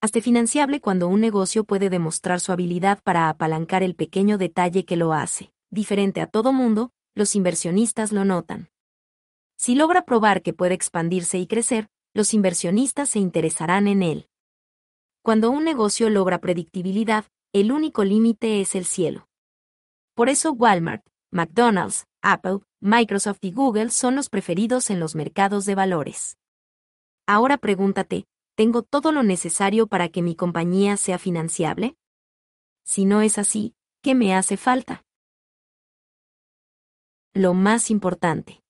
Hazte 0.00 0.20
financiable 0.20 0.80
cuando 0.80 1.08
un 1.08 1.20
negocio 1.20 1.64
puede 1.64 1.90
demostrar 1.90 2.38
su 2.38 2.52
habilidad 2.52 3.02
para 3.02 3.28
apalancar 3.28 3.82
el 3.82 3.96
pequeño 3.96 4.38
detalle 4.38 4.84
que 4.84 4.96
lo 4.96 5.12
hace. 5.12 5.52
Diferente 5.70 6.20
a 6.20 6.28
todo 6.28 6.52
mundo, 6.52 6.92
los 7.16 7.34
inversionistas 7.34 8.12
lo 8.12 8.24
notan. 8.24 8.70
Si 9.56 9.74
logra 9.74 10.04
probar 10.04 10.42
que 10.42 10.52
puede 10.52 10.74
expandirse 10.74 11.38
y 11.38 11.48
crecer, 11.48 11.88
los 12.14 12.32
inversionistas 12.32 13.08
se 13.08 13.18
interesarán 13.18 13.88
en 13.88 14.04
él. 14.04 14.28
Cuando 15.22 15.50
un 15.50 15.64
negocio 15.64 16.10
logra 16.10 16.38
predictibilidad, 16.38 17.24
el 17.52 17.72
único 17.72 18.04
límite 18.04 18.60
es 18.60 18.76
el 18.76 18.84
cielo. 18.84 19.28
Por 20.14 20.28
eso 20.28 20.52
Walmart, 20.52 21.04
McDonald's, 21.32 22.06
Apple, 22.22 22.60
Microsoft 22.80 23.38
y 23.40 23.50
Google 23.50 23.90
son 23.90 24.14
los 24.14 24.28
preferidos 24.28 24.90
en 24.90 25.00
los 25.00 25.16
mercados 25.16 25.64
de 25.64 25.74
valores. 25.74 26.38
Ahora 27.26 27.58
pregúntate, 27.58 28.26
¿Tengo 28.58 28.82
todo 28.82 29.12
lo 29.12 29.22
necesario 29.22 29.86
para 29.86 30.08
que 30.08 30.20
mi 30.20 30.34
compañía 30.34 30.96
sea 30.96 31.20
financiable? 31.20 31.96
Si 32.82 33.04
no 33.04 33.22
es 33.22 33.38
así, 33.38 33.76
¿qué 34.02 34.16
me 34.16 34.34
hace 34.34 34.56
falta? 34.56 35.04
Lo 37.34 37.54
más 37.54 37.88
importante. 37.88 38.64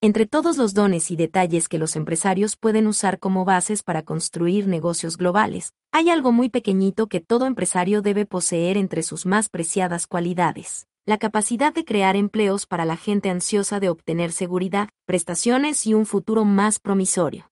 Entre 0.00 0.24
todos 0.24 0.56
los 0.56 0.72
dones 0.72 1.10
y 1.10 1.16
detalles 1.16 1.68
que 1.68 1.76
los 1.76 1.96
empresarios 1.96 2.56
pueden 2.56 2.86
usar 2.86 3.18
como 3.18 3.44
bases 3.44 3.82
para 3.82 4.04
construir 4.04 4.68
negocios 4.68 5.18
globales, 5.18 5.74
hay 5.92 6.08
algo 6.08 6.32
muy 6.32 6.48
pequeñito 6.48 7.08
que 7.08 7.20
todo 7.20 7.44
empresario 7.44 8.00
debe 8.00 8.24
poseer 8.24 8.78
entre 8.78 9.02
sus 9.02 9.26
más 9.26 9.50
preciadas 9.50 10.06
cualidades. 10.06 10.86
La 11.04 11.18
capacidad 11.18 11.74
de 11.74 11.84
crear 11.84 12.16
empleos 12.16 12.64
para 12.64 12.86
la 12.86 12.96
gente 12.96 13.28
ansiosa 13.28 13.80
de 13.80 13.90
obtener 13.90 14.32
seguridad, 14.32 14.88
prestaciones 15.04 15.86
y 15.86 15.92
un 15.92 16.06
futuro 16.06 16.46
más 16.46 16.78
promisorio. 16.78 17.49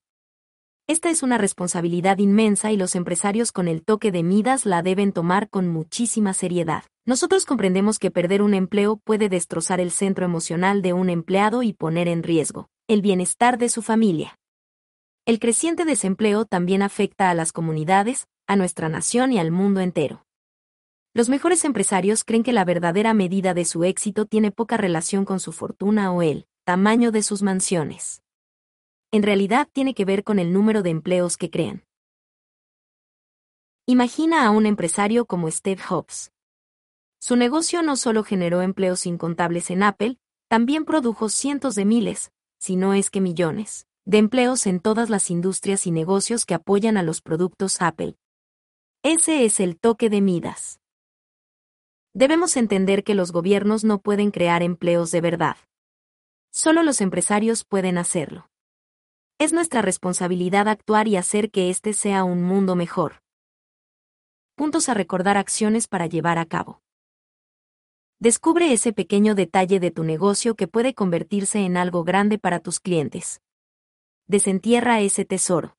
Esta 0.90 1.10
es 1.10 1.22
una 1.22 1.36
responsabilidad 1.36 2.16
inmensa 2.16 2.72
y 2.72 2.78
los 2.78 2.94
empresarios 2.94 3.52
con 3.52 3.68
el 3.68 3.84
toque 3.84 4.10
de 4.10 4.22
Midas 4.22 4.64
la 4.64 4.80
deben 4.80 5.12
tomar 5.12 5.50
con 5.50 5.68
muchísima 5.68 6.32
seriedad. 6.32 6.82
Nosotros 7.04 7.44
comprendemos 7.44 7.98
que 7.98 8.10
perder 8.10 8.40
un 8.40 8.54
empleo 8.54 8.96
puede 8.96 9.28
destrozar 9.28 9.80
el 9.80 9.90
centro 9.90 10.24
emocional 10.24 10.80
de 10.80 10.94
un 10.94 11.10
empleado 11.10 11.62
y 11.62 11.74
poner 11.74 12.08
en 12.08 12.22
riesgo 12.22 12.70
el 12.88 13.02
bienestar 13.02 13.58
de 13.58 13.68
su 13.68 13.82
familia. 13.82 14.38
El 15.26 15.40
creciente 15.40 15.84
desempleo 15.84 16.46
también 16.46 16.80
afecta 16.80 17.28
a 17.28 17.34
las 17.34 17.52
comunidades, 17.52 18.26
a 18.46 18.56
nuestra 18.56 18.88
nación 18.88 19.30
y 19.30 19.38
al 19.38 19.50
mundo 19.50 19.80
entero. 19.80 20.24
Los 21.12 21.28
mejores 21.28 21.66
empresarios 21.66 22.24
creen 22.24 22.42
que 22.42 22.54
la 22.54 22.64
verdadera 22.64 23.12
medida 23.12 23.52
de 23.52 23.66
su 23.66 23.84
éxito 23.84 24.24
tiene 24.24 24.52
poca 24.52 24.78
relación 24.78 25.26
con 25.26 25.38
su 25.38 25.52
fortuna 25.52 26.10
o 26.12 26.22
el 26.22 26.46
tamaño 26.64 27.12
de 27.12 27.22
sus 27.22 27.42
mansiones 27.42 28.22
en 29.10 29.22
realidad 29.22 29.68
tiene 29.72 29.94
que 29.94 30.04
ver 30.04 30.22
con 30.22 30.38
el 30.38 30.52
número 30.52 30.82
de 30.82 30.90
empleos 30.90 31.36
que 31.36 31.50
crean. 31.50 31.84
Imagina 33.86 34.46
a 34.46 34.50
un 34.50 34.66
empresario 34.66 35.24
como 35.24 35.50
Steve 35.50 35.80
Jobs. 35.80 36.30
Su 37.18 37.36
negocio 37.36 37.82
no 37.82 37.96
solo 37.96 38.22
generó 38.22 38.60
empleos 38.60 39.06
incontables 39.06 39.70
en 39.70 39.82
Apple, 39.82 40.18
también 40.48 40.84
produjo 40.84 41.30
cientos 41.30 41.74
de 41.74 41.86
miles, 41.86 42.32
si 42.58 42.76
no 42.76 42.92
es 42.92 43.10
que 43.10 43.20
millones, 43.20 43.86
de 44.04 44.18
empleos 44.18 44.66
en 44.66 44.80
todas 44.80 45.08
las 45.08 45.30
industrias 45.30 45.86
y 45.86 45.90
negocios 45.90 46.44
que 46.44 46.54
apoyan 46.54 46.96
a 46.96 47.02
los 47.02 47.22
productos 47.22 47.80
Apple. 47.80 48.16
Ese 49.02 49.44
es 49.44 49.58
el 49.58 49.78
toque 49.78 50.10
de 50.10 50.20
Midas. 50.20 50.80
Debemos 52.14 52.56
entender 52.56 53.04
que 53.04 53.14
los 53.14 53.32
gobiernos 53.32 53.84
no 53.84 54.00
pueden 54.00 54.30
crear 54.30 54.62
empleos 54.62 55.10
de 55.10 55.20
verdad. 55.20 55.56
Solo 56.50 56.82
los 56.82 57.00
empresarios 57.00 57.64
pueden 57.64 57.96
hacerlo. 57.96 58.50
Es 59.40 59.52
nuestra 59.52 59.82
responsabilidad 59.82 60.66
actuar 60.66 61.06
y 61.06 61.16
hacer 61.16 61.52
que 61.52 61.70
este 61.70 61.92
sea 61.92 62.24
un 62.24 62.42
mundo 62.42 62.74
mejor. 62.74 63.22
Puntos 64.56 64.88
a 64.88 64.94
recordar 64.94 65.36
acciones 65.36 65.86
para 65.86 66.06
llevar 66.06 66.38
a 66.38 66.44
cabo. 66.44 66.82
Descubre 68.18 68.72
ese 68.72 68.92
pequeño 68.92 69.36
detalle 69.36 69.78
de 69.78 69.92
tu 69.92 70.02
negocio 70.02 70.56
que 70.56 70.66
puede 70.66 70.92
convertirse 70.92 71.60
en 71.60 71.76
algo 71.76 72.02
grande 72.02 72.40
para 72.40 72.58
tus 72.58 72.80
clientes. 72.80 73.40
Desentierra 74.26 75.00
ese 75.02 75.24
tesoro. 75.24 75.76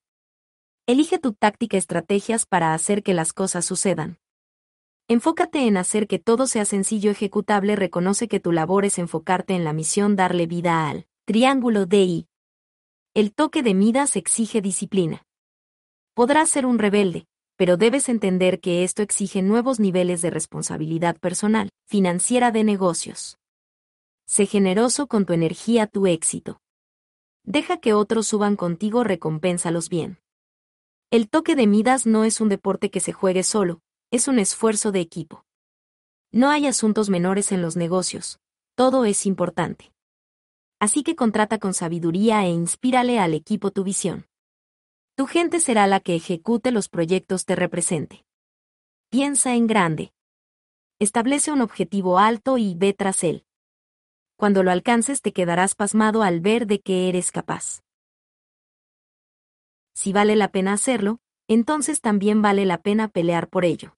Elige 0.86 1.18
tu 1.18 1.34
táctica 1.34 1.76
estrategias 1.76 2.46
para 2.46 2.72
hacer 2.72 3.02
que 3.02 3.12
las 3.12 3.34
cosas 3.34 3.66
sucedan. 3.66 4.18
Enfócate 5.06 5.66
en 5.66 5.76
hacer 5.76 6.06
que 6.06 6.18
todo 6.18 6.46
sea 6.46 6.64
sencillo 6.64 7.10
ejecutable. 7.10 7.76
Reconoce 7.76 8.26
que 8.26 8.40
tu 8.40 8.52
labor 8.52 8.86
es 8.86 8.98
enfocarte 8.98 9.54
en 9.54 9.64
la 9.64 9.74
misión 9.74 10.16
darle 10.16 10.46
vida 10.46 10.88
al 10.88 11.06
triángulo 11.26 11.84
DI. 11.84 12.29
El 13.12 13.34
toque 13.34 13.64
de 13.64 13.74
Midas 13.74 14.14
exige 14.14 14.62
disciplina. 14.62 15.26
Podrás 16.14 16.48
ser 16.48 16.64
un 16.64 16.78
rebelde, 16.78 17.26
pero 17.56 17.76
debes 17.76 18.08
entender 18.08 18.60
que 18.60 18.84
esto 18.84 19.02
exige 19.02 19.42
nuevos 19.42 19.80
niveles 19.80 20.22
de 20.22 20.30
responsabilidad 20.30 21.18
personal, 21.18 21.70
financiera 21.88 22.52
de 22.52 22.62
negocios. 22.62 23.36
Sé 24.26 24.46
generoso 24.46 25.08
con 25.08 25.26
tu 25.26 25.32
energía, 25.32 25.88
tu 25.88 26.06
éxito. 26.06 26.60
Deja 27.42 27.78
que 27.78 27.94
otros 27.94 28.28
suban 28.28 28.54
contigo, 28.54 29.02
recompénsalos 29.02 29.88
bien. 29.88 30.20
El 31.10 31.28
toque 31.28 31.56
de 31.56 31.66
Midas 31.66 32.06
no 32.06 32.22
es 32.22 32.40
un 32.40 32.48
deporte 32.48 32.92
que 32.92 33.00
se 33.00 33.12
juegue 33.12 33.42
solo, 33.42 33.80
es 34.12 34.28
un 34.28 34.38
esfuerzo 34.38 34.92
de 34.92 35.00
equipo. 35.00 35.44
No 36.30 36.48
hay 36.48 36.68
asuntos 36.68 37.10
menores 37.10 37.50
en 37.50 37.60
los 37.60 37.74
negocios, 37.74 38.38
todo 38.76 39.04
es 39.04 39.26
importante 39.26 39.89
así 40.80 41.02
que 41.04 41.14
contrata 41.14 41.58
con 41.58 41.74
sabiduría 41.74 42.44
e 42.44 42.48
inspírale 42.48 43.20
al 43.20 43.34
equipo 43.34 43.70
tu 43.70 43.84
visión. 43.84 44.26
Tu 45.14 45.26
gente 45.26 45.60
será 45.60 45.86
la 45.86 46.00
que 46.00 46.16
ejecute 46.16 46.72
los 46.72 46.88
proyectos 46.88 47.44
te 47.44 47.54
represente. 47.54 48.24
Piensa 49.10 49.54
en 49.54 49.66
grande. 49.66 50.12
Establece 50.98 51.52
un 51.52 51.60
objetivo 51.60 52.18
alto 52.18 52.56
y 52.58 52.74
ve 52.74 52.94
tras 52.94 53.22
él. 53.22 53.44
Cuando 54.36 54.62
lo 54.62 54.70
alcances 54.70 55.20
te 55.20 55.32
quedarás 55.32 55.74
pasmado 55.74 56.22
al 56.22 56.40
ver 56.40 56.66
de 56.66 56.80
qué 56.80 57.10
eres 57.10 57.30
capaz. 57.30 57.82
Si 59.92 60.14
vale 60.14 60.36
la 60.36 60.50
pena 60.50 60.72
hacerlo, 60.72 61.20
entonces 61.46 62.00
también 62.00 62.40
vale 62.40 62.64
la 62.64 62.80
pena 62.80 63.08
pelear 63.08 63.48
por 63.48 63.66
ello. 63.66 63.96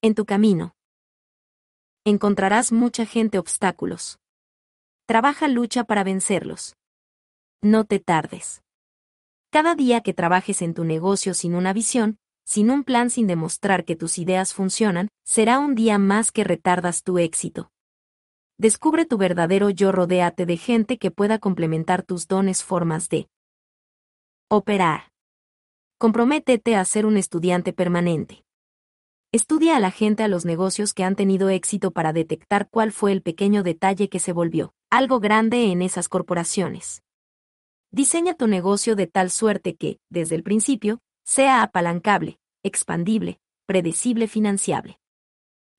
En 0.00 0.14
tu 0.14 0.26
camino. 0.26 0.76
Encontrarás 2.04 2.70
mucha 2.70 3.04
gente 3.04 3.38
obstáculos. 3.38 4.20
Trabaja 5.08 5.48
lucha 5.48 5.84
para 5.84 6.04
vencerlos. 6.04 6.76
No 7.62 7.84
te 7.84 7.98
tardes. 7.98 8.60
Cada 9.50 9.74
día 9.74 10.02
que 10.02 10.12
trabajes 10.12 10.60
en 10.60 10.74
tu 10.74 10.84
negocio 10.84 11.32
sin 11.32 11.54
una 11.54 11.72
visión, 11.72 12.18
sin 12.44 12.70
un 12.70 12.84
plan 12.84 13.08
sin 13.08 13.26
demostrar 13.26 13.86
que 13.86 13.96
tus 13.96 14.18
ideas 14.18 14.52
funcionan, 14.52 15.08
será 15.24 15.60
un 15.60 15.74
día 15.74 15.96
más 15.96 16.30
que 16.30 16.44
retardas 16.44 17.04
tu 17.04 17.16
éxito. 17.16 17.70
Descubre 18.58 19.06
tu 19.06 19.16
verdadero 19.16 19.70
yo, 19.70 19.92
rodéate 19.92 20.44
de 20.44 20.58
gente 20.58 20.98
que 20.98 21.10
pueda 21.10 21.38
complementar 21.38 22.02
tus 22.02 22.28
dones, 22.28 22.62
formas 22.62 23.08
de 23.08 23.30
operar. 24.50 25.10
Comprométete 25.96 26.76
a 26.76 26.84
ser 26.84 27.06
un 27.06 27.16
estudiante 27.16 27.72
permanente. 27.72 28.44
Estudia 29.32 29.78
a 29.78 29.80
la 29.80 29.90
gente 29.90 30.22
a 30.22 30.28
los 30.28 30.44
negocios 30.44 30.92
que 30.92 31.04
han 31.04 31.16
tenido 31.16 31.48
éxito 31.48 31.92
para 31.92 32.12
detectar 32.12 32.68
cuál 32.68 32.92
fue 32.92 33.12
el 33.12 33.22
pequeño 33.22 33.62
detalle 33.62 34.10
que 34.10 34.18
se 34.18 34.34
volvió 34.34 34.74
algo 34.90 35.20
grande 35.20 35.70
en 35.70 35.82
esas 35.82 36.08
corporaciones. 36.08 37.02
Diseña 37.90 38.34
tu 38.34 38.46
negocio 38.46 38.96
de 38.96 39.06
tal 39.06 39.30
suerte 39.30 39.76
que, 39.76 40.00
desde 40.08 40.34
el 40.34 40.42
principio, 40.42 41.00
sea 41.24 41.62
apalancable, 41.62 42.38
expandible, 42.62 43.40
predecible, 43.66 44.28
financiable. 44.28 44.98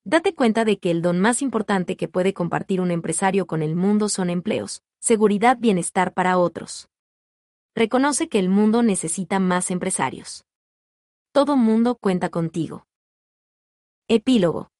Date 0.06 0.34
cuenta 0.34 0.64
de 0.64 0.78
que 0.80 0.92
el 0.92 1.02
don 1.02 1.20
más 1.20 1.42
importante 1.42 1.98
que 1.98 2.08
puede 2.08 2.34
compartir 2.34 2.82
un 2.82 2.92
empresario 2.92 3.48
con 3.48 3.64
el 3.64 3.76
mundo 3.76 4.10
son 4.10 4.30
empleos, 4.30 4.84
seguridad, 5.00 5.58
bienestar 5.60 6.14
para 6.14 6.38
otros. 6.38 6.90
Reconoce 7.76 8.30
que 8.30 8.40
el 8.40 8.50
mundo 8.50 8.84
necesita 8.84 9.40
más 9.40 9.72
empresarios. 9.72 10.46
Todo 11.32 11.56
mundo 11.58 11.96
cuenta 11.96 12.30
contigo. 12.30 12.86
Epílogo. 14.08 14.72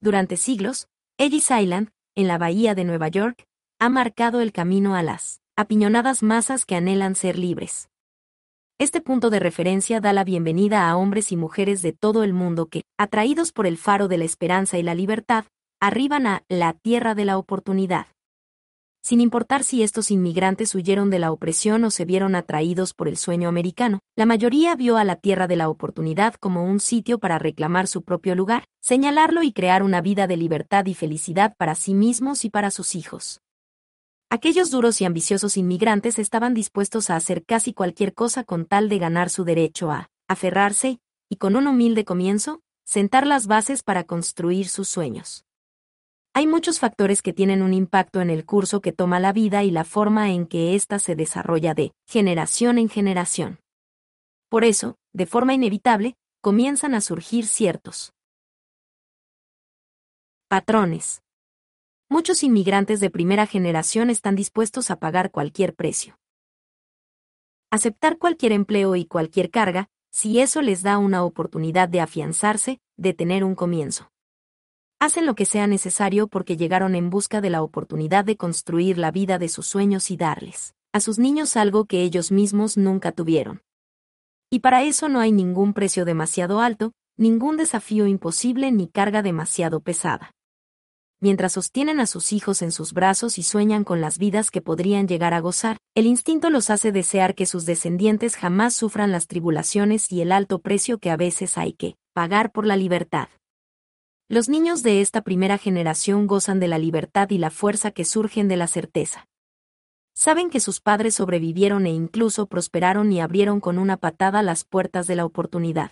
Durante 0.00 0.36
siglos, 0.38 0.88
Ellis 1.18 1.50
Island, 1.50 1.90
en 2.14 2.28
la 2.28 2.38
bahía 2.38 2.74
de 2.74 2.84
Nueva 2.84 3.08
York, 3.08 3.44
ha 3.78 3.88
marcado 3.88 4.40
el 4.40 4.52
camino 4.52 4.94
a 4.94 5.02
las 5.02 5.40
apiñonadas 5.56 6.22
masas 6.22 6.64
que 6.64 6.76
anhelan 6.76 7.14
ser 7.14 7.38
libres. 7.38 7.88
Este 8.78 9.00
punto 9.00 9.28
de 9.28 9.40
referencia 9.40 10.00
da 10.00 10.12
la 10.12 10.24
bienvenida 10.24 10.88
a 10.88 10.96
hombres 10.96 11.32
y 11.32 11.36
mujeres 11.36 11.82
de 11.82 11.92
todo 11.92 12.24
el 12.24 12.32
mundo 12.32 12.66
que, 12.66 12.82
atraídos 12.98 13.52
por 13.52 13.66
el 13.66 13.76
faro 13.76 14.08
de 14.08 14.16
la 14.16 14.24
esperanza 14.24 14.78
y 14.78 14.82
la 14.82 14.94
libertad, 14.94 15.44
arriban 15.80 16.26
a 16.26 16.44
la 16.48 16.72
tierra 16.72 17.14
de 17.14 17.26
la 17.26 17.36
oportunidad. 17.36 18.06
Sin 19.02 19.20
importar 19.20 19.64
si 19.64 19.82
estos 19.82 20.10
inmigrantes 20.10 20.74
huyeron 20.74 21.08
de 21.08 21.18
la 21.18 21.32
opresión 21.32 21.84
o 21.84 21.90
se 21.90 22.04
vieron 22.04 22.34
atraídos 22.34 22.92
por 22.92 23.08
el 23.08 23.16
sueño 23.16 23.48
americano, 23.48 24.00
la 24.14 24.26
mayoría 24.26 24.76
vio 24.76 24.98
a 24.98 25.04
la 25.04 25.16
tierra 25.16 25.46
de 25.46 25.56
la 25.56 25.70
oportunidad 25.70 26.34
como 26.34 26.64
un 26.64 26.80
sitio 26.80 27.18
para 27.18 27.38
reclamar 27.38 27.86
su 27.86 28.02
propio 28.02 28.34
lugar, 28.34 28.64
señalarlo 28.82 29.42
y 29.42 29.52
crear 29.52 29.82
una 29.82 30.02
vida 30.02 30.26
de 30.26 30.36
libertad 30.36 30.84
y 30.84 30.94
felicidad 30.94 31.54
para 31.56 31.74
sí 31.74 31.94
mismos 31.94 32.44
y 32.44 32.50
para 32.50 32.70
sus 32.70 32.94
hijos. 32.94 33.40
Aquellos 34.28 34.70
duros 34.70 35.00
y 35.00 35.06
ambiciosos 35.06 35.56
inmigrantes 35.56 36.18
estaban 36.18 36.54
dispuestos 36.54 37.10
a 37.10 37.16
hacer 37.16 37.44
casi 37.44 37.72
cualquier 37.72 38.14
cosa 38.14 38.44
con 38.44 38.66
tal 38.66 38.88
de 38.88 38.98
ganar 38.98 39.30
su 39.30 39.44
derecho 39.44 39.90
a 39.90 40.08
aferrarse, 40.28 41.00
y 41.28 41.36
con 41.36 41.56
un 41.56 41.66
humilde 41.66 42.04
comienzo, 42.04 42.60
sentar 42.84 43.26
las 43.26 43.46
bases 43.46 43.82
para 43.82 44.04
construir 44.04 44.68
sus 44.68 44.88
sueños. 44.88 45.44
Hay 46.32 46.46
muchos 46.46 46.78
factores 46.78 47.22
que 47.22 47.32
tienen 47.32 47.60
un 47.62 47.74
impacto 47.74 48.20
en 48.20 48.30
el 48.30 48.44
curso 48.44 48.80
que 48.80 48.92
toma 48.92 49.18
la 49.18 49.32
vida 49.32 49.64
y 49.64 49.70
la 49.70 49.84
forma 49.84 50.30
en 50.30 50.46
que 50.46 50.74
ésta 50.74 50.98
se 50.98 51.16
desarrolla 51.16 51.74
de 51.74 51.92
generación 52.06 52.78
en 52.78 52.88
generación. 52.88 53.58
Por 54.48 54.64
eso, 54.64 54.96
de 55.12 55.26
forma 55.26 55.54
inevitable, 55.54 56.16
comienzan 56.40 56.94
a 56.94 57.00
surgir 57.00 57.46
ciertos 57.46 58.12
patrones 60.48 61.22
muchos 62.10 62.42
inmigrantes 62.42 62.98
de 62.98 63.08
primera 63.08 63.46
generación 63.46 64.10
están 64.10 64.34
dispuestos 64.34 64.90
a 64.90 64.98
pagar 64.98 65.30
cualquier 65.30 65.74
precio. 65.74 66.18
Aceptar 67.70 68.18
cualquier 68.18 68.50
empleo 68.50 68.96
y 68.96 69.04
cualquier 69.04 69.50
carga, 69.50 69.88
si 70.10 70.40
eso 70.40 70.60
les 70.60 70.82
da 70.82 70.98
una 70.98 71.22
oportunidad 71.22 71.88
de 71.88 72.00
afianzarse, 72.00 72.80
de 72.96 73.14
tener 73.14 73.44
un 73.44 73.54
comienzo. 73.54 74.10
Hacen 75.00 75.26
lo 75.26 75.34
que 75.34 75.46
sea 75.46 75.66
necesario 75.66 76.28
porque 76.28 76.56
llegaron 76.56 76.94
en 76.94 77.10
busca 77.10 77.40
de 77.40 77.50
la 77.50 77.62
oportunidad 77.62 78.24
de 78.24 78.36
construir 78.36 78.98
la 78.98 79.10
vida 79.10 79.38
de 79.38 79.48
sus 79.48 79.66
sueños 79.66 80.10
y 80.10 80.16
darles 80.16 80.74
a 80.92 81.00
sus 81.00 81.18
niños 81.18 81.56
algo 81.56 81.84
que 81.84 82.02
ellos 82.02 82.30
mismos 82.32 82.76
nunca 82.76 83.12
tuvieron. 83.12 83.62
Y 84.50 84.58
para 84.58 84.82
eso 84.82 85.08
no 85.08 85.20
hay 85.20 85.32
ningún 85.32 85.72
precio 85.72 86.04
demasiado 86.04 86.60
alto, 86.60 86.92
ningún 87.16 87.56
desafío 87.56 88.06
imposible 88.06 88.72
ni 88.72 88.88
carga 88.88 89.22
demasiado 89.22 89.80
pesada 89.80 90.32
mientras 91.20 91.52
sostienen 91.52 92.00
a 92.00 92.06
sus 92.06 92.32
hijos 92.32 92.62
en 92.62 92.72
sus 92.72 92.92
brazos 92.92 93.38
y 93.38 93.42
sueñan 93.42 93.84
con 93.84 94.00
las 94.00 94.18
vidas 94.18 94.50
que 94.50 94.62
podrían 94.62 95.06
llegar 95.06 95.34
a 95.34 95.40
gozar, 95.40 95.76
el 95.94 96.06
instinto 96.06 96.50
los 96.50 96.70
hace 96.70 96.92
desear 96.92 97.34
que 97.34 97.46
sus 97.46 97.66
descendientes 97.66 98.36
jamás 98.36 98.74
sufran 98.74 99.12
las 99.12 99.26
tribulaciones 99.26 100.10
y 100.10 100.22
el 100.22 100.32
alto 100.32 100.60
precio 100.60 100.98
que 100.98 101.10
a 101.10 101.16
veces 101.16 101.58
hay 101.58 101.74
que 101.74 101.96
pagar 102.14 102.52
por 102.52 102.66
la 102.66 102.76
libertad. 102.76 103.28
Los 104.30 104.48
niños 104.48 104.84
de 104.84 105.00
esta 105.00 105.22
primera 105.22 105.58
generación 105.58 106.28
gozan 106.28 106.60
de 106.60 106.68
la 106.68 106.78
libertad 106.78 107.28
y 107.30 107.38
la 107.38 107.50
fuerza 107.50 107.90
que 107.90 108.04
surgen 108.04 108.46
de 108.46 108.56
la 108.56 108.68
certeza. 108.68 109.26
Saben 110.14 110.50
que 110.50 110.60
sus 110.60 110.80
padres 110.80 111.16
sobrevivieron 111.16 111.84
e 111.84 111.90
incluso 111.90 112.46
prosperaron 112.46 113.10
y 113.10 113.20
abrieron 113.20 113.58
con 113.58 113.76
una 113.76 113.96
patada 113.96 114.44
las 114.44 114.62
puertas 114.62 115.08
de 115.08 115.16
la 115.16 115.24
oportunidad. 115.24 115.90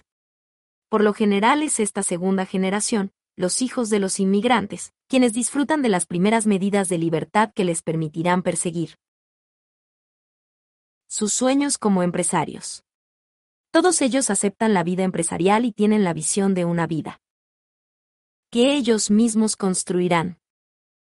Por 0.88 1.02
lo 1.02 1.14
general 1.14 1.64
es 1.64 1.80
esta 1.80 2.04
segunda 2.04 2.46
generación, 2.46 3.10
los 3.34 3.60
hijos 3.60 3.90
de 3.90 3.98
los 3.98 4.20
inmigrantes, 4.20 4.92
quienes 5.08 5.32
disfrutan 5.32 5.82
de 5.82 5.88
las 5.88 6.06
primeras 6.06 6.46
medidas 6.46 6.88
de 6.88 6.98
libertad 6.98 7.50
que 7.52 7.64
les 7.64 7.82
permitirán 7.82 8.44
perseguir 8.44 8.98
sus 11.08 11.32
sueños 11.32 11.76
como 11.76 12.04
empresarios. 12.04 12.84
Todos 13.72 14.00
ellos 14.00 14.30
aceptan 14.30 14.74
la 14.74 14.84
vida 14.84 15.02
empresarial 15.02 15.64
y 15.64 15.72
tienen 15.72 16.04
la 16.04 16.12
visión 16.12 16.54
de 16.54 16.64
una 16.64 16.86
vida 16.86 17.18
que 18.50 18.74
ellos 18.74 19.10
mismos 19.10 19.56
construirán. 19.56 20.38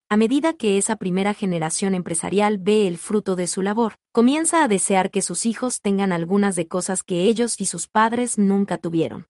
A 0.09 0.17
medida 0.17 0.53
que 0.53 0.79
esa 0.79 0.95
primera 0.95 1.35
generación 1.35 1.93
empresarial 1.93 2.57
ve 2.57 2.87
el 2.87 2.97
fruto 2.97 3.35
de 3.35 3.45
su 3.45 3.61
labor, 3.61 3.97
comienza 4.11 4.63
a 4.63 4.67
desear 4.67 5.11
que 5.11 5.21
sus 5.21 5.45
hijos 5.45 5.81
tengan 5.81 6.11
algunas 6.11 6.55
de 6.55 6.67
cosas 6.67 7.03
que 7.03 7.25
ellos 7.25 7.61
y 7.61 7.67
sus 7.67 7.87
padres 7.87 8.39
nunca 8.39 8.79
tuvieron. 8.79 9.27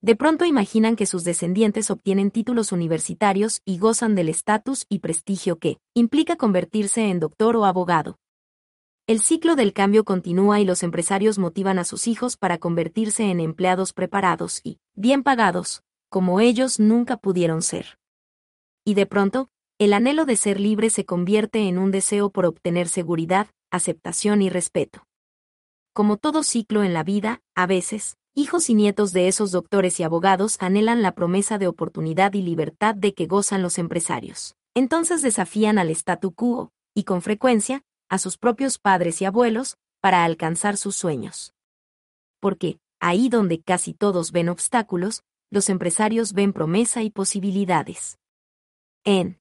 De 0.00 0.16
pronto 0.16 0.44
imaginan 0.44 0.96
que 0.96 1.06
sus 1.06 1.22
descendientes 1.22 1.88
obtienen 1.92 2.32
títulos 2.32 2.72
universitarios 2.72 3.62
y 3.64 3.78
gozan 3.78 4.16
del 4.16 4.28
estatus 4.28 4.84
y 4.88 4.98
prestigio 4.98 5.60
que 5.60 5.78
implica 5.94 6.34
convertirse 6.34 7.08
en 7.10 7.20
doctor 7.20 7.54
o 7.56 7.64
abogado. 7.64 8.18
El 9.06 9.20
ciclo 9.20 9.54
del 9.54 9.72
cambio 9.72 10.04
continúa 10.04 10.58
y 10.60 10.64
los 10.64 10.82
empresarios 10.82 11.38
motivan 11.38 11.78
a 11.78 11.84
sus 11.84 12.08
hijos 12.08 12.36
para 12.36 12.58
convertirse 12.58 13.30
en 13.30 13.38
empleados 13.38 13.92
preparados 13.92 14.60
y 14.64 14.78
bien 14.94 15.22
pagados, 15.22 15.84
como 16.14 16.38
ellos 16.38 16.78
nunca 16.78 17.16
pudieron 17.16 17.60
ser. 17.60 17.98
Y 18.84 18.94
de 18.94 19.04
pronto, 19.04 19.48
el 19.80 19.92
anhelo 19.92 20.26
de 20.26 20.36
ser 20.36 20.60
libre 20.60 20.88
se 20.88 21.04
convierte 21.04 21.66
en 21.66 21.76
un 21.76 21.90
deseo 21.90 22.30
por 22.30 22.46
obtener 22.46 22.86
seguridad, 22.86 23.48
aceptación 23.72 24.40
y 24.40 24.48
respeto. 24.48 25.08
Como 25.92 26.16
todo 26.16 26.44
ciclo 26.44 26.84
en 26.84 26.94
la 26.94 27.02
vida, 27.02 27.42
a 27.56 27.66
veces, 27.66 28.16
hijos 28.32 28.70
y 28.70 28.74
nietos 28.74 29.12
de 29.12 29.26
esos 29.26 29.50
doctores 29.50 29.98
y 29.98 30.04
abogados 30.04 30.56
anhelan 30.60 31.02
la 31.02 31.16
promesa 31.16 31.58
de 31.58 31.66
oportunidad 31.66 32.34
y 32.34 32.42
libertad 32.42 32.94
de 32.94 33.12
que 33.12 33.26
gozan 33.26 33.62
los 33.62 33.76
empresarios. 33.76 34.54
Entonces 34.72 35.20
desafían 35.20 35.80
al 35.80 35.90
statu 35.90 36.32
quo, 36.32 36.70
y 36.94 37.02
con 37.02 37.22
frecuencia, 37.22 37.82
a 38.08 38.18
sus 38.18 38.38
propios 38.38 38.78
padres 38.78 39.20
y 39.20 39.24
abuelos, 39.24 39.78
para 40.00 40.22
alcanzar 40.22 40.76
sus 40.76 40.94
sueños. 40.94 41.54
Porque, 42.38 42.78
ahí 43.00 43.28
donde 43.28 43.60
casi 43.60 43.94
todos 43.94 44.30
ven 44.30 44.48
obstáculos, 44.48 45.24
los 45.54 45.68
empresarios 45.68 46.32
ven 46.32 46.52
promesa 46.52 47.04
y 47.04 47.10
posibilidades. 47.10 48.18
En 49.04 49.38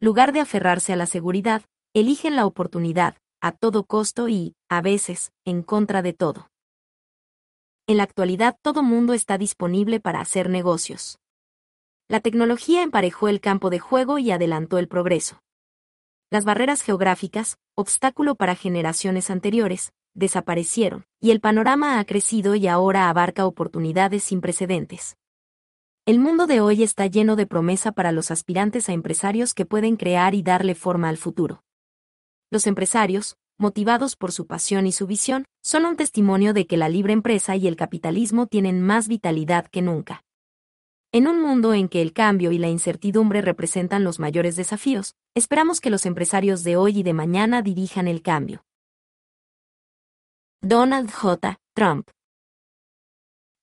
lugar 0.00 0.32
de 0.32 0.40
aferrarse 0.40 0.92
a 0.92 0.96
la 0.96 1.06
seguridad, 1.06 1.62
eligen 1.94 2.34
la 2.34 2.44
oportunidad, 2.44 3.16
a 3.40 3.52
todo 3.52 3.84
costo 3.84 4.28
y, 4.28 4.56
a 4.68 4.82
veces, 4.82 5.30
en 5.44 5.62
contra 5.62 6.02
de 6.02 6.14
todo. 6.14 6.50
En 7.86 7.98
la 7.98 8.02
actualidad 8.02 8.58
todo 8.60 8.82
mundo 8.82 9.14
está 9.14 9.38
disponible 9.38 10.00
para 10.00 10.20
hacer 10.20 10.50
negocios. 10.50 11.20
La 12.08 12.18
tecnología 12.18 12.82
emparejó 12.82 13.28
el 13.28 13.40
campo 13.40 13.70
de 13.70 13.78
juego 13.78 14.18
y 14.18 14.32
adelantó 14.32 14.78
el 14.78 14.88
progreso. 14.88 15.40
Las 16.28 16.44
barreras 16.44 16.82
geográficas, 16.82 17.56
obstáculo 17.76 18.34
para 18.34 18.56
generaciones 18.56 19.30
anteriores, 19.30 19.92
desaparecieron, 20.14 21.06
y 21.20 21.30
el 21.30 21.40
panorama 21.40 21.98
ha 21.98 22.04
crecido 22.04 22.54
y 22.54 22.66
ahora 22.66 23.08
abarca 23.08 23.46
oportunidades 23.46 24.22
sin 24.22 24.40
precedentes. 24.40 25.16
El 26.04 26.18
mundo 26.18 26.46
de 26.46 26.60
hoy 26.60 26.82
está 26.82 27.06
lleno 27.06 27.36
de 27.36 27.46
promesa 27.46 27.92
para 27.92 28.10
los 28.10 28.30
aspirantes 28.30 28.88
a 28.88 28.92
empresarios 28.92 29.54
que 29.54 29.66
pueden 29.66 29.96
crear 29.96 30.34
y 30.34 30.42
darle 30.42 30.74
forma 30.74 31.08
al 31.08 31.16
futuro. 31.16 31.62
Los 32.50 32.66
empresarios, 32.66 33.36
motivados 33.56 34.16
por 34.16 34.32
su 34.32 34.46
pasión 34.46 34.86
y 34.86 34.92
su 34.92 35.06
visión, 35.06 35.44
son 35.62 35.86
un 35.86 35.96
testimonio 35.96 36.52
de 36.54 36.66
que 36.66 36.76
la 36.76 36.88
libre 36.88 37.12
empresa 37.12 37.54
y 37.54 37.68
el 37.68 37.76
capitalismo 37.76 38.48
tienen 38.48 38.82
más 38.82 39.06
vitalidad 39.06 39.66
que 39.68 39.80
nunca. 39.80 40.24
En 41.12 41.28
un 41.28 41.40
mundo 41.40 41.72
en 41.72 41.88
que 41.88 42.02
el 42.02 42.12
cambio 42.12 42.52
y 42.52 42.58
la 42.58 42.68
incertidumbre 42.68 43.40
representan 43.40 44.02
los 44.02 44.18
mayores 44.18 44.56
desafíos, 44.56 45.14
esperamos 45.34 45.80
que 45.80 45.90
los 45.90 46.04
empresarios 46.06 46.64
de 46.64 46.76
hoy 46.76 46.98
y 46.98 47.02
de 47.02 47.12
mañana 47.12 47.62
dirijan 47.62 48.08
el 48.08 48.22
cambio. 48.22 48.64
Donald 50.64 51.10
J. 51.10 51.58
Trump 51.74 52.08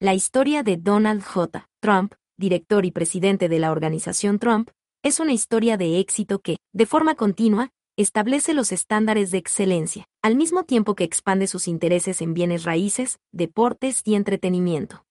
La 0.02 0.14
historia 0.14 0.64
de 0.64 0.76
Donald 0.76 1.24
J. 1.24 1.66
Trump, 1.80 2.14
director 2.38 2.84
y 2.84 2.92
presidente 2.92 3.48
de 3.48 3.58
la 3.58 3.72
organización 3.72 4.38
Trump, 4.38 4.70
es 5.02 5.22
una 5.22 5.32
historia 5.32 5.78
de 5.78 6.00
éxito 6.00 6.40
que, 6.40 6.58
de 6.74 6.86
forma 6.86 7.16
continua, 7.16 7.70
establece 7.98 8.54
los 8.54 8.74
estándares 8.74 9.32
de 9.32 9.38
excelencia, 9.38 10.08
al 10.22 10.36
mismo 10.36 10.66
tiempo 10.66 10.94
que 10.96 11.06
expande 11.06 11.48
sus 11.48 11.70
intereses 11.70 12.22
en 12.22 12.34
bienes 12.34 12.66
raíces, 12.66 13.20
deportes 13.32 14.02
y 14.04 14.16
entretenimiento. 14.16 15.06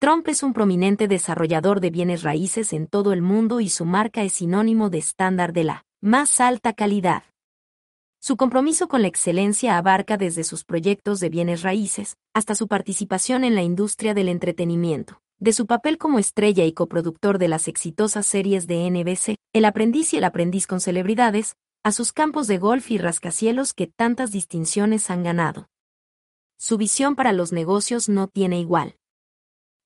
Trump 0.00 0.28
es 0.28 0.42
un 0.42 0.52
prominente 0.52 1.08
desarrollador 1.08 1.80
de 1.80 1.88
bienes 1.88 2.22
raíces 2.22 2.74
en 2.74 2.86
todo 2.86 3.14
el 3.14 3.22
mundo 3.22 3.60
y 3.60 3.70
su 3.70 3.86
marca 3.86 4.24
es 4.24 4.34
sinónimo 4.34 4.90
de 4.90 4.98
estándar 4.98 5.54
de 5.54 5.64
la 5.64 5.86
más 6.02 6.38
alta 6.38 6.74
calidad. 6.74 7.22
Su 8.20 8.36
compromiso 8.36 8.88
con 8.88 9.02
la 9.02 9.08
excelencia 9.08 9.78
abarca 9.78 10.16
desde 10.16 10.42
sus 10.42 10.64
proyectos 10.64 11.20
de 11.20 11.28
bienes 11.28 11.62
raíces 11.62 12.16
hasta 12.34 12.54
su 12.54 12.66
participación 12.66 13.44
en 13.44 13.54
la 13.54 13.62
industria 13.62 14.12
del 14.12 14.28
entretenimiento. 14.28 15.20
De 15.38 15.52
su 15.52 15.66
papel 15.66 15.98
como 15.98 16.18
estrella 16.18 16.64
y 16.64 16.72
coproductor 16.72 17.38
de 17.38 17.46
las 17.46 17.68
exitosas 17.68 18.26
series 18.26 18.66
de 18.66 18.90
NBC, 18.90 19.36
El 19.52 19.64
aprendiz 19.64 20.12
y 20.12 20.16
el 20.16 20.24
aprendiz 20.24 20.66
con 20.66 20.80
celebridades, 20.80 21.54
a 21.84 21.92
sus 21.92 22.12
campos 22.12 22.48
de 22.48 22.58
golf 22.58 22.90
y 22.90 22.98
rascacielos 22.98 23.72
que 23.72 23.86
tantas 23.86 24.32
distinciones 24.32 25.10
han 25.10 25.22
ganado. 25.22 25.68
Su 26.56 26.76
visión 26.76 27.14
para 27.14 27.32
los 27.32 27.52
negocios 27.52 28.08
no 28.08 28.26
tiene 28.26 28.58
igual. 28.58 28.96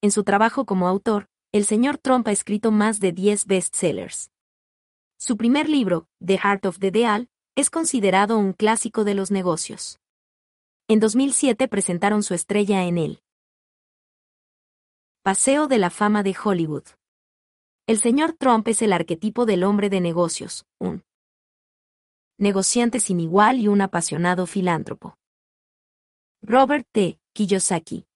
En 0.01 0.11
su 0.11 0.25
trabajo 0.25 0.65
como 0.65 0.89
autor, 0.89 1.29
el 1.53 1.67
señor 1.67 1.99
Trump 1.99 2.27
ha 2.29 2.33
escrito 2.33 2.73
más 2.73 2.99
de 2.99 3.13
10 3.13 3.47
bestsellers. 3.47 4.31
Su 5.19 5.37
primer 5.37 5.69
libro, 5.69 6.09
The 6.25 6.39
Heart 6.39 6.65
of 6.65 6.79
the 6.79 6.91
Deal, 6.91 7.29
es 7.55 7.69
considerado 7.69 8.39
un 8.39 8.55
clásico 8.55 9.05
de 9.05 9.15
los 9.15 9.31
negocios. 9.31 10.01
En 10.89 11.01
2007 11.01 11.69
presentaron 11.69 12.23
su 12.23 12.33
estrella 12.35 12.85
en 12.85 12.97
él. 12.97 13.23
Paseo 15.23 15.69
de 15.69 15.79
la 15.79 15.91
Fama 15.91 16.23
de 16.23 16.35
Hollywood. 16.43 16.85
El 17.87 17.99
señor 17.99 18.33
Trump 18.33 18.67
es 18.69 18.81
el 18.81 18.93
arquetipo 18.93 19.45
del 19.45 19.65
hombre 19.65 19.91
de 19.91 20.01
negocios, 20.01 20.65
un 20.79 21.05
negociante 22.39 23.01
sin 23.01 23.21
igual 23.21 23.61
y 23.61 23.69
un 23.69 23.83
apasionado 23.83 24.47
filántropo. 24.47 25.19
Robert 26.41 26.87
T. 26.91 27.21
Kiyosaki. 27.35 28.07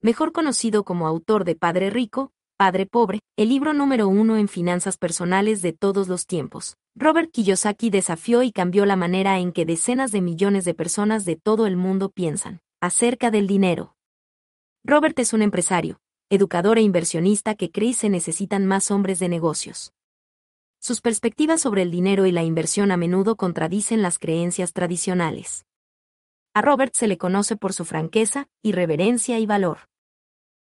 Mejor 0.00 0.32
conocido 0.32 0.84
como 0.84 1.06
autor 1.06 1.44
de 1.44 1.54
Padre 1.54 1.90
Rico, 1.90 2.32
Padre 2.58 2.86
Pobre, 2.86 3.20
el 3.36 3.50
libro 3.50 3.74
número 3.74 4.08
uno 4.08 4.38
en 4.38 4.48
finanzas 4.48 4.96
personales 4.96 5.60
de 5.60 5.74
todos 5.74 6.08
los 6.08 6.26
tiempos. 6.26 6.78
Robert 6.94 7.30
Kiyosaki 7.30 7.90
desafió 7.90 8.42
y 8.42 8.50
cambió 8.50 8.86
la 8.86 8.96
manera 8.96 9.38
en 9.40 9.52
que 9.52 9.66
decenas 9.66 10.10
de 10.10 10.22
millones 10.22 10.64
de 10.64 10.72
personas 10.72 11.26
de 11.26 11.36
todo 11.36 11.66
el 11.66 11.76
mundo 11.76 12.08
piensan 12.08 12.62
acerca 12.80 13.30
del 13.30 13.46
dinero. 13.46 13.94
Robert 14.84 15.18
es 15.18 15.34
un 15.34 15.42
empresario, 15.42 16.00
educador 16.30 16.78
e 16.78 16.80
inversionista 16.80 17.56
que 17.56 17.70
cree 17.70 17.92
se 17.92 18.08
necesitan 18.08 18.64
más 18.64 18.90
hombres 18.90 19.18
de 19.18 19.28
negocios. 19.28 19.92
Sus 20.80 21.02
perspectivas 21.02 21.60
sobre 21.60 21.82
el 21.82 21.90
dinero 21.90 22.24
y 22.24 22.32
la 22.32 22.42
inversión 22.42 22.90
a 22.90 22.96
menudo 22.96 23.36
contradicen 23.36 24.00
las 24.00 24.18
creencias 24.18 24.72
tradicionales. 24.72 25.66
A 26.54 26.62
Robert 26.62 26.94
se 26.94 27.06
le 27.06 27.18
conoce 27.18 27.56
por 27.56 27.74
su 27.74 27.84
franqueza, 27.84 28.48
irreverencia 28.62 29.38
y 29.38 29.44
valor. 29.44 29.90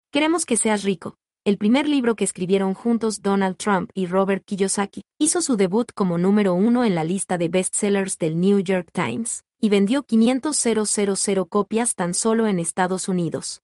Queremos 0.09 0.45
que 0.45 0.55
seas 0.55 0.83
rico. 0.83 1.17
El 1.43 1.57
primer 1.57 1.89
libro 1.89 2.15
que 2.15 2.23
escribieron 2.23 2.75
juntos 2.75 3.23
Donald 3.23 3.57
Trump 3.57 3.89
y 3.95 4.05
Robert 4.05 4.45
Kiyosaki 4.45 5.01
hizo 5.17 5.41
su 5.41 5.57
debut 5.57 5.91
como 5.91 6.19
número 6.19 6.53
uno 6.53 6.85
en 6.85 6.93
la 6.93 7.03
lista 7.03 7.39
de 7.39 7.49
bestsellers 7.49 8.19
del 8.19 8.39
New 8.39 8.59
York 8.59 8.89
Times, 8.93 9.43
y 9.59 9.69
vendió 9.69 10.03
500,000 10.03 11.47
copias 11.49 11.95
tan 11.95 12.13
solo 12.13 12.45
en 12.45 12.59
Estados 12.59 13.09
Unidos. 13.09 13.63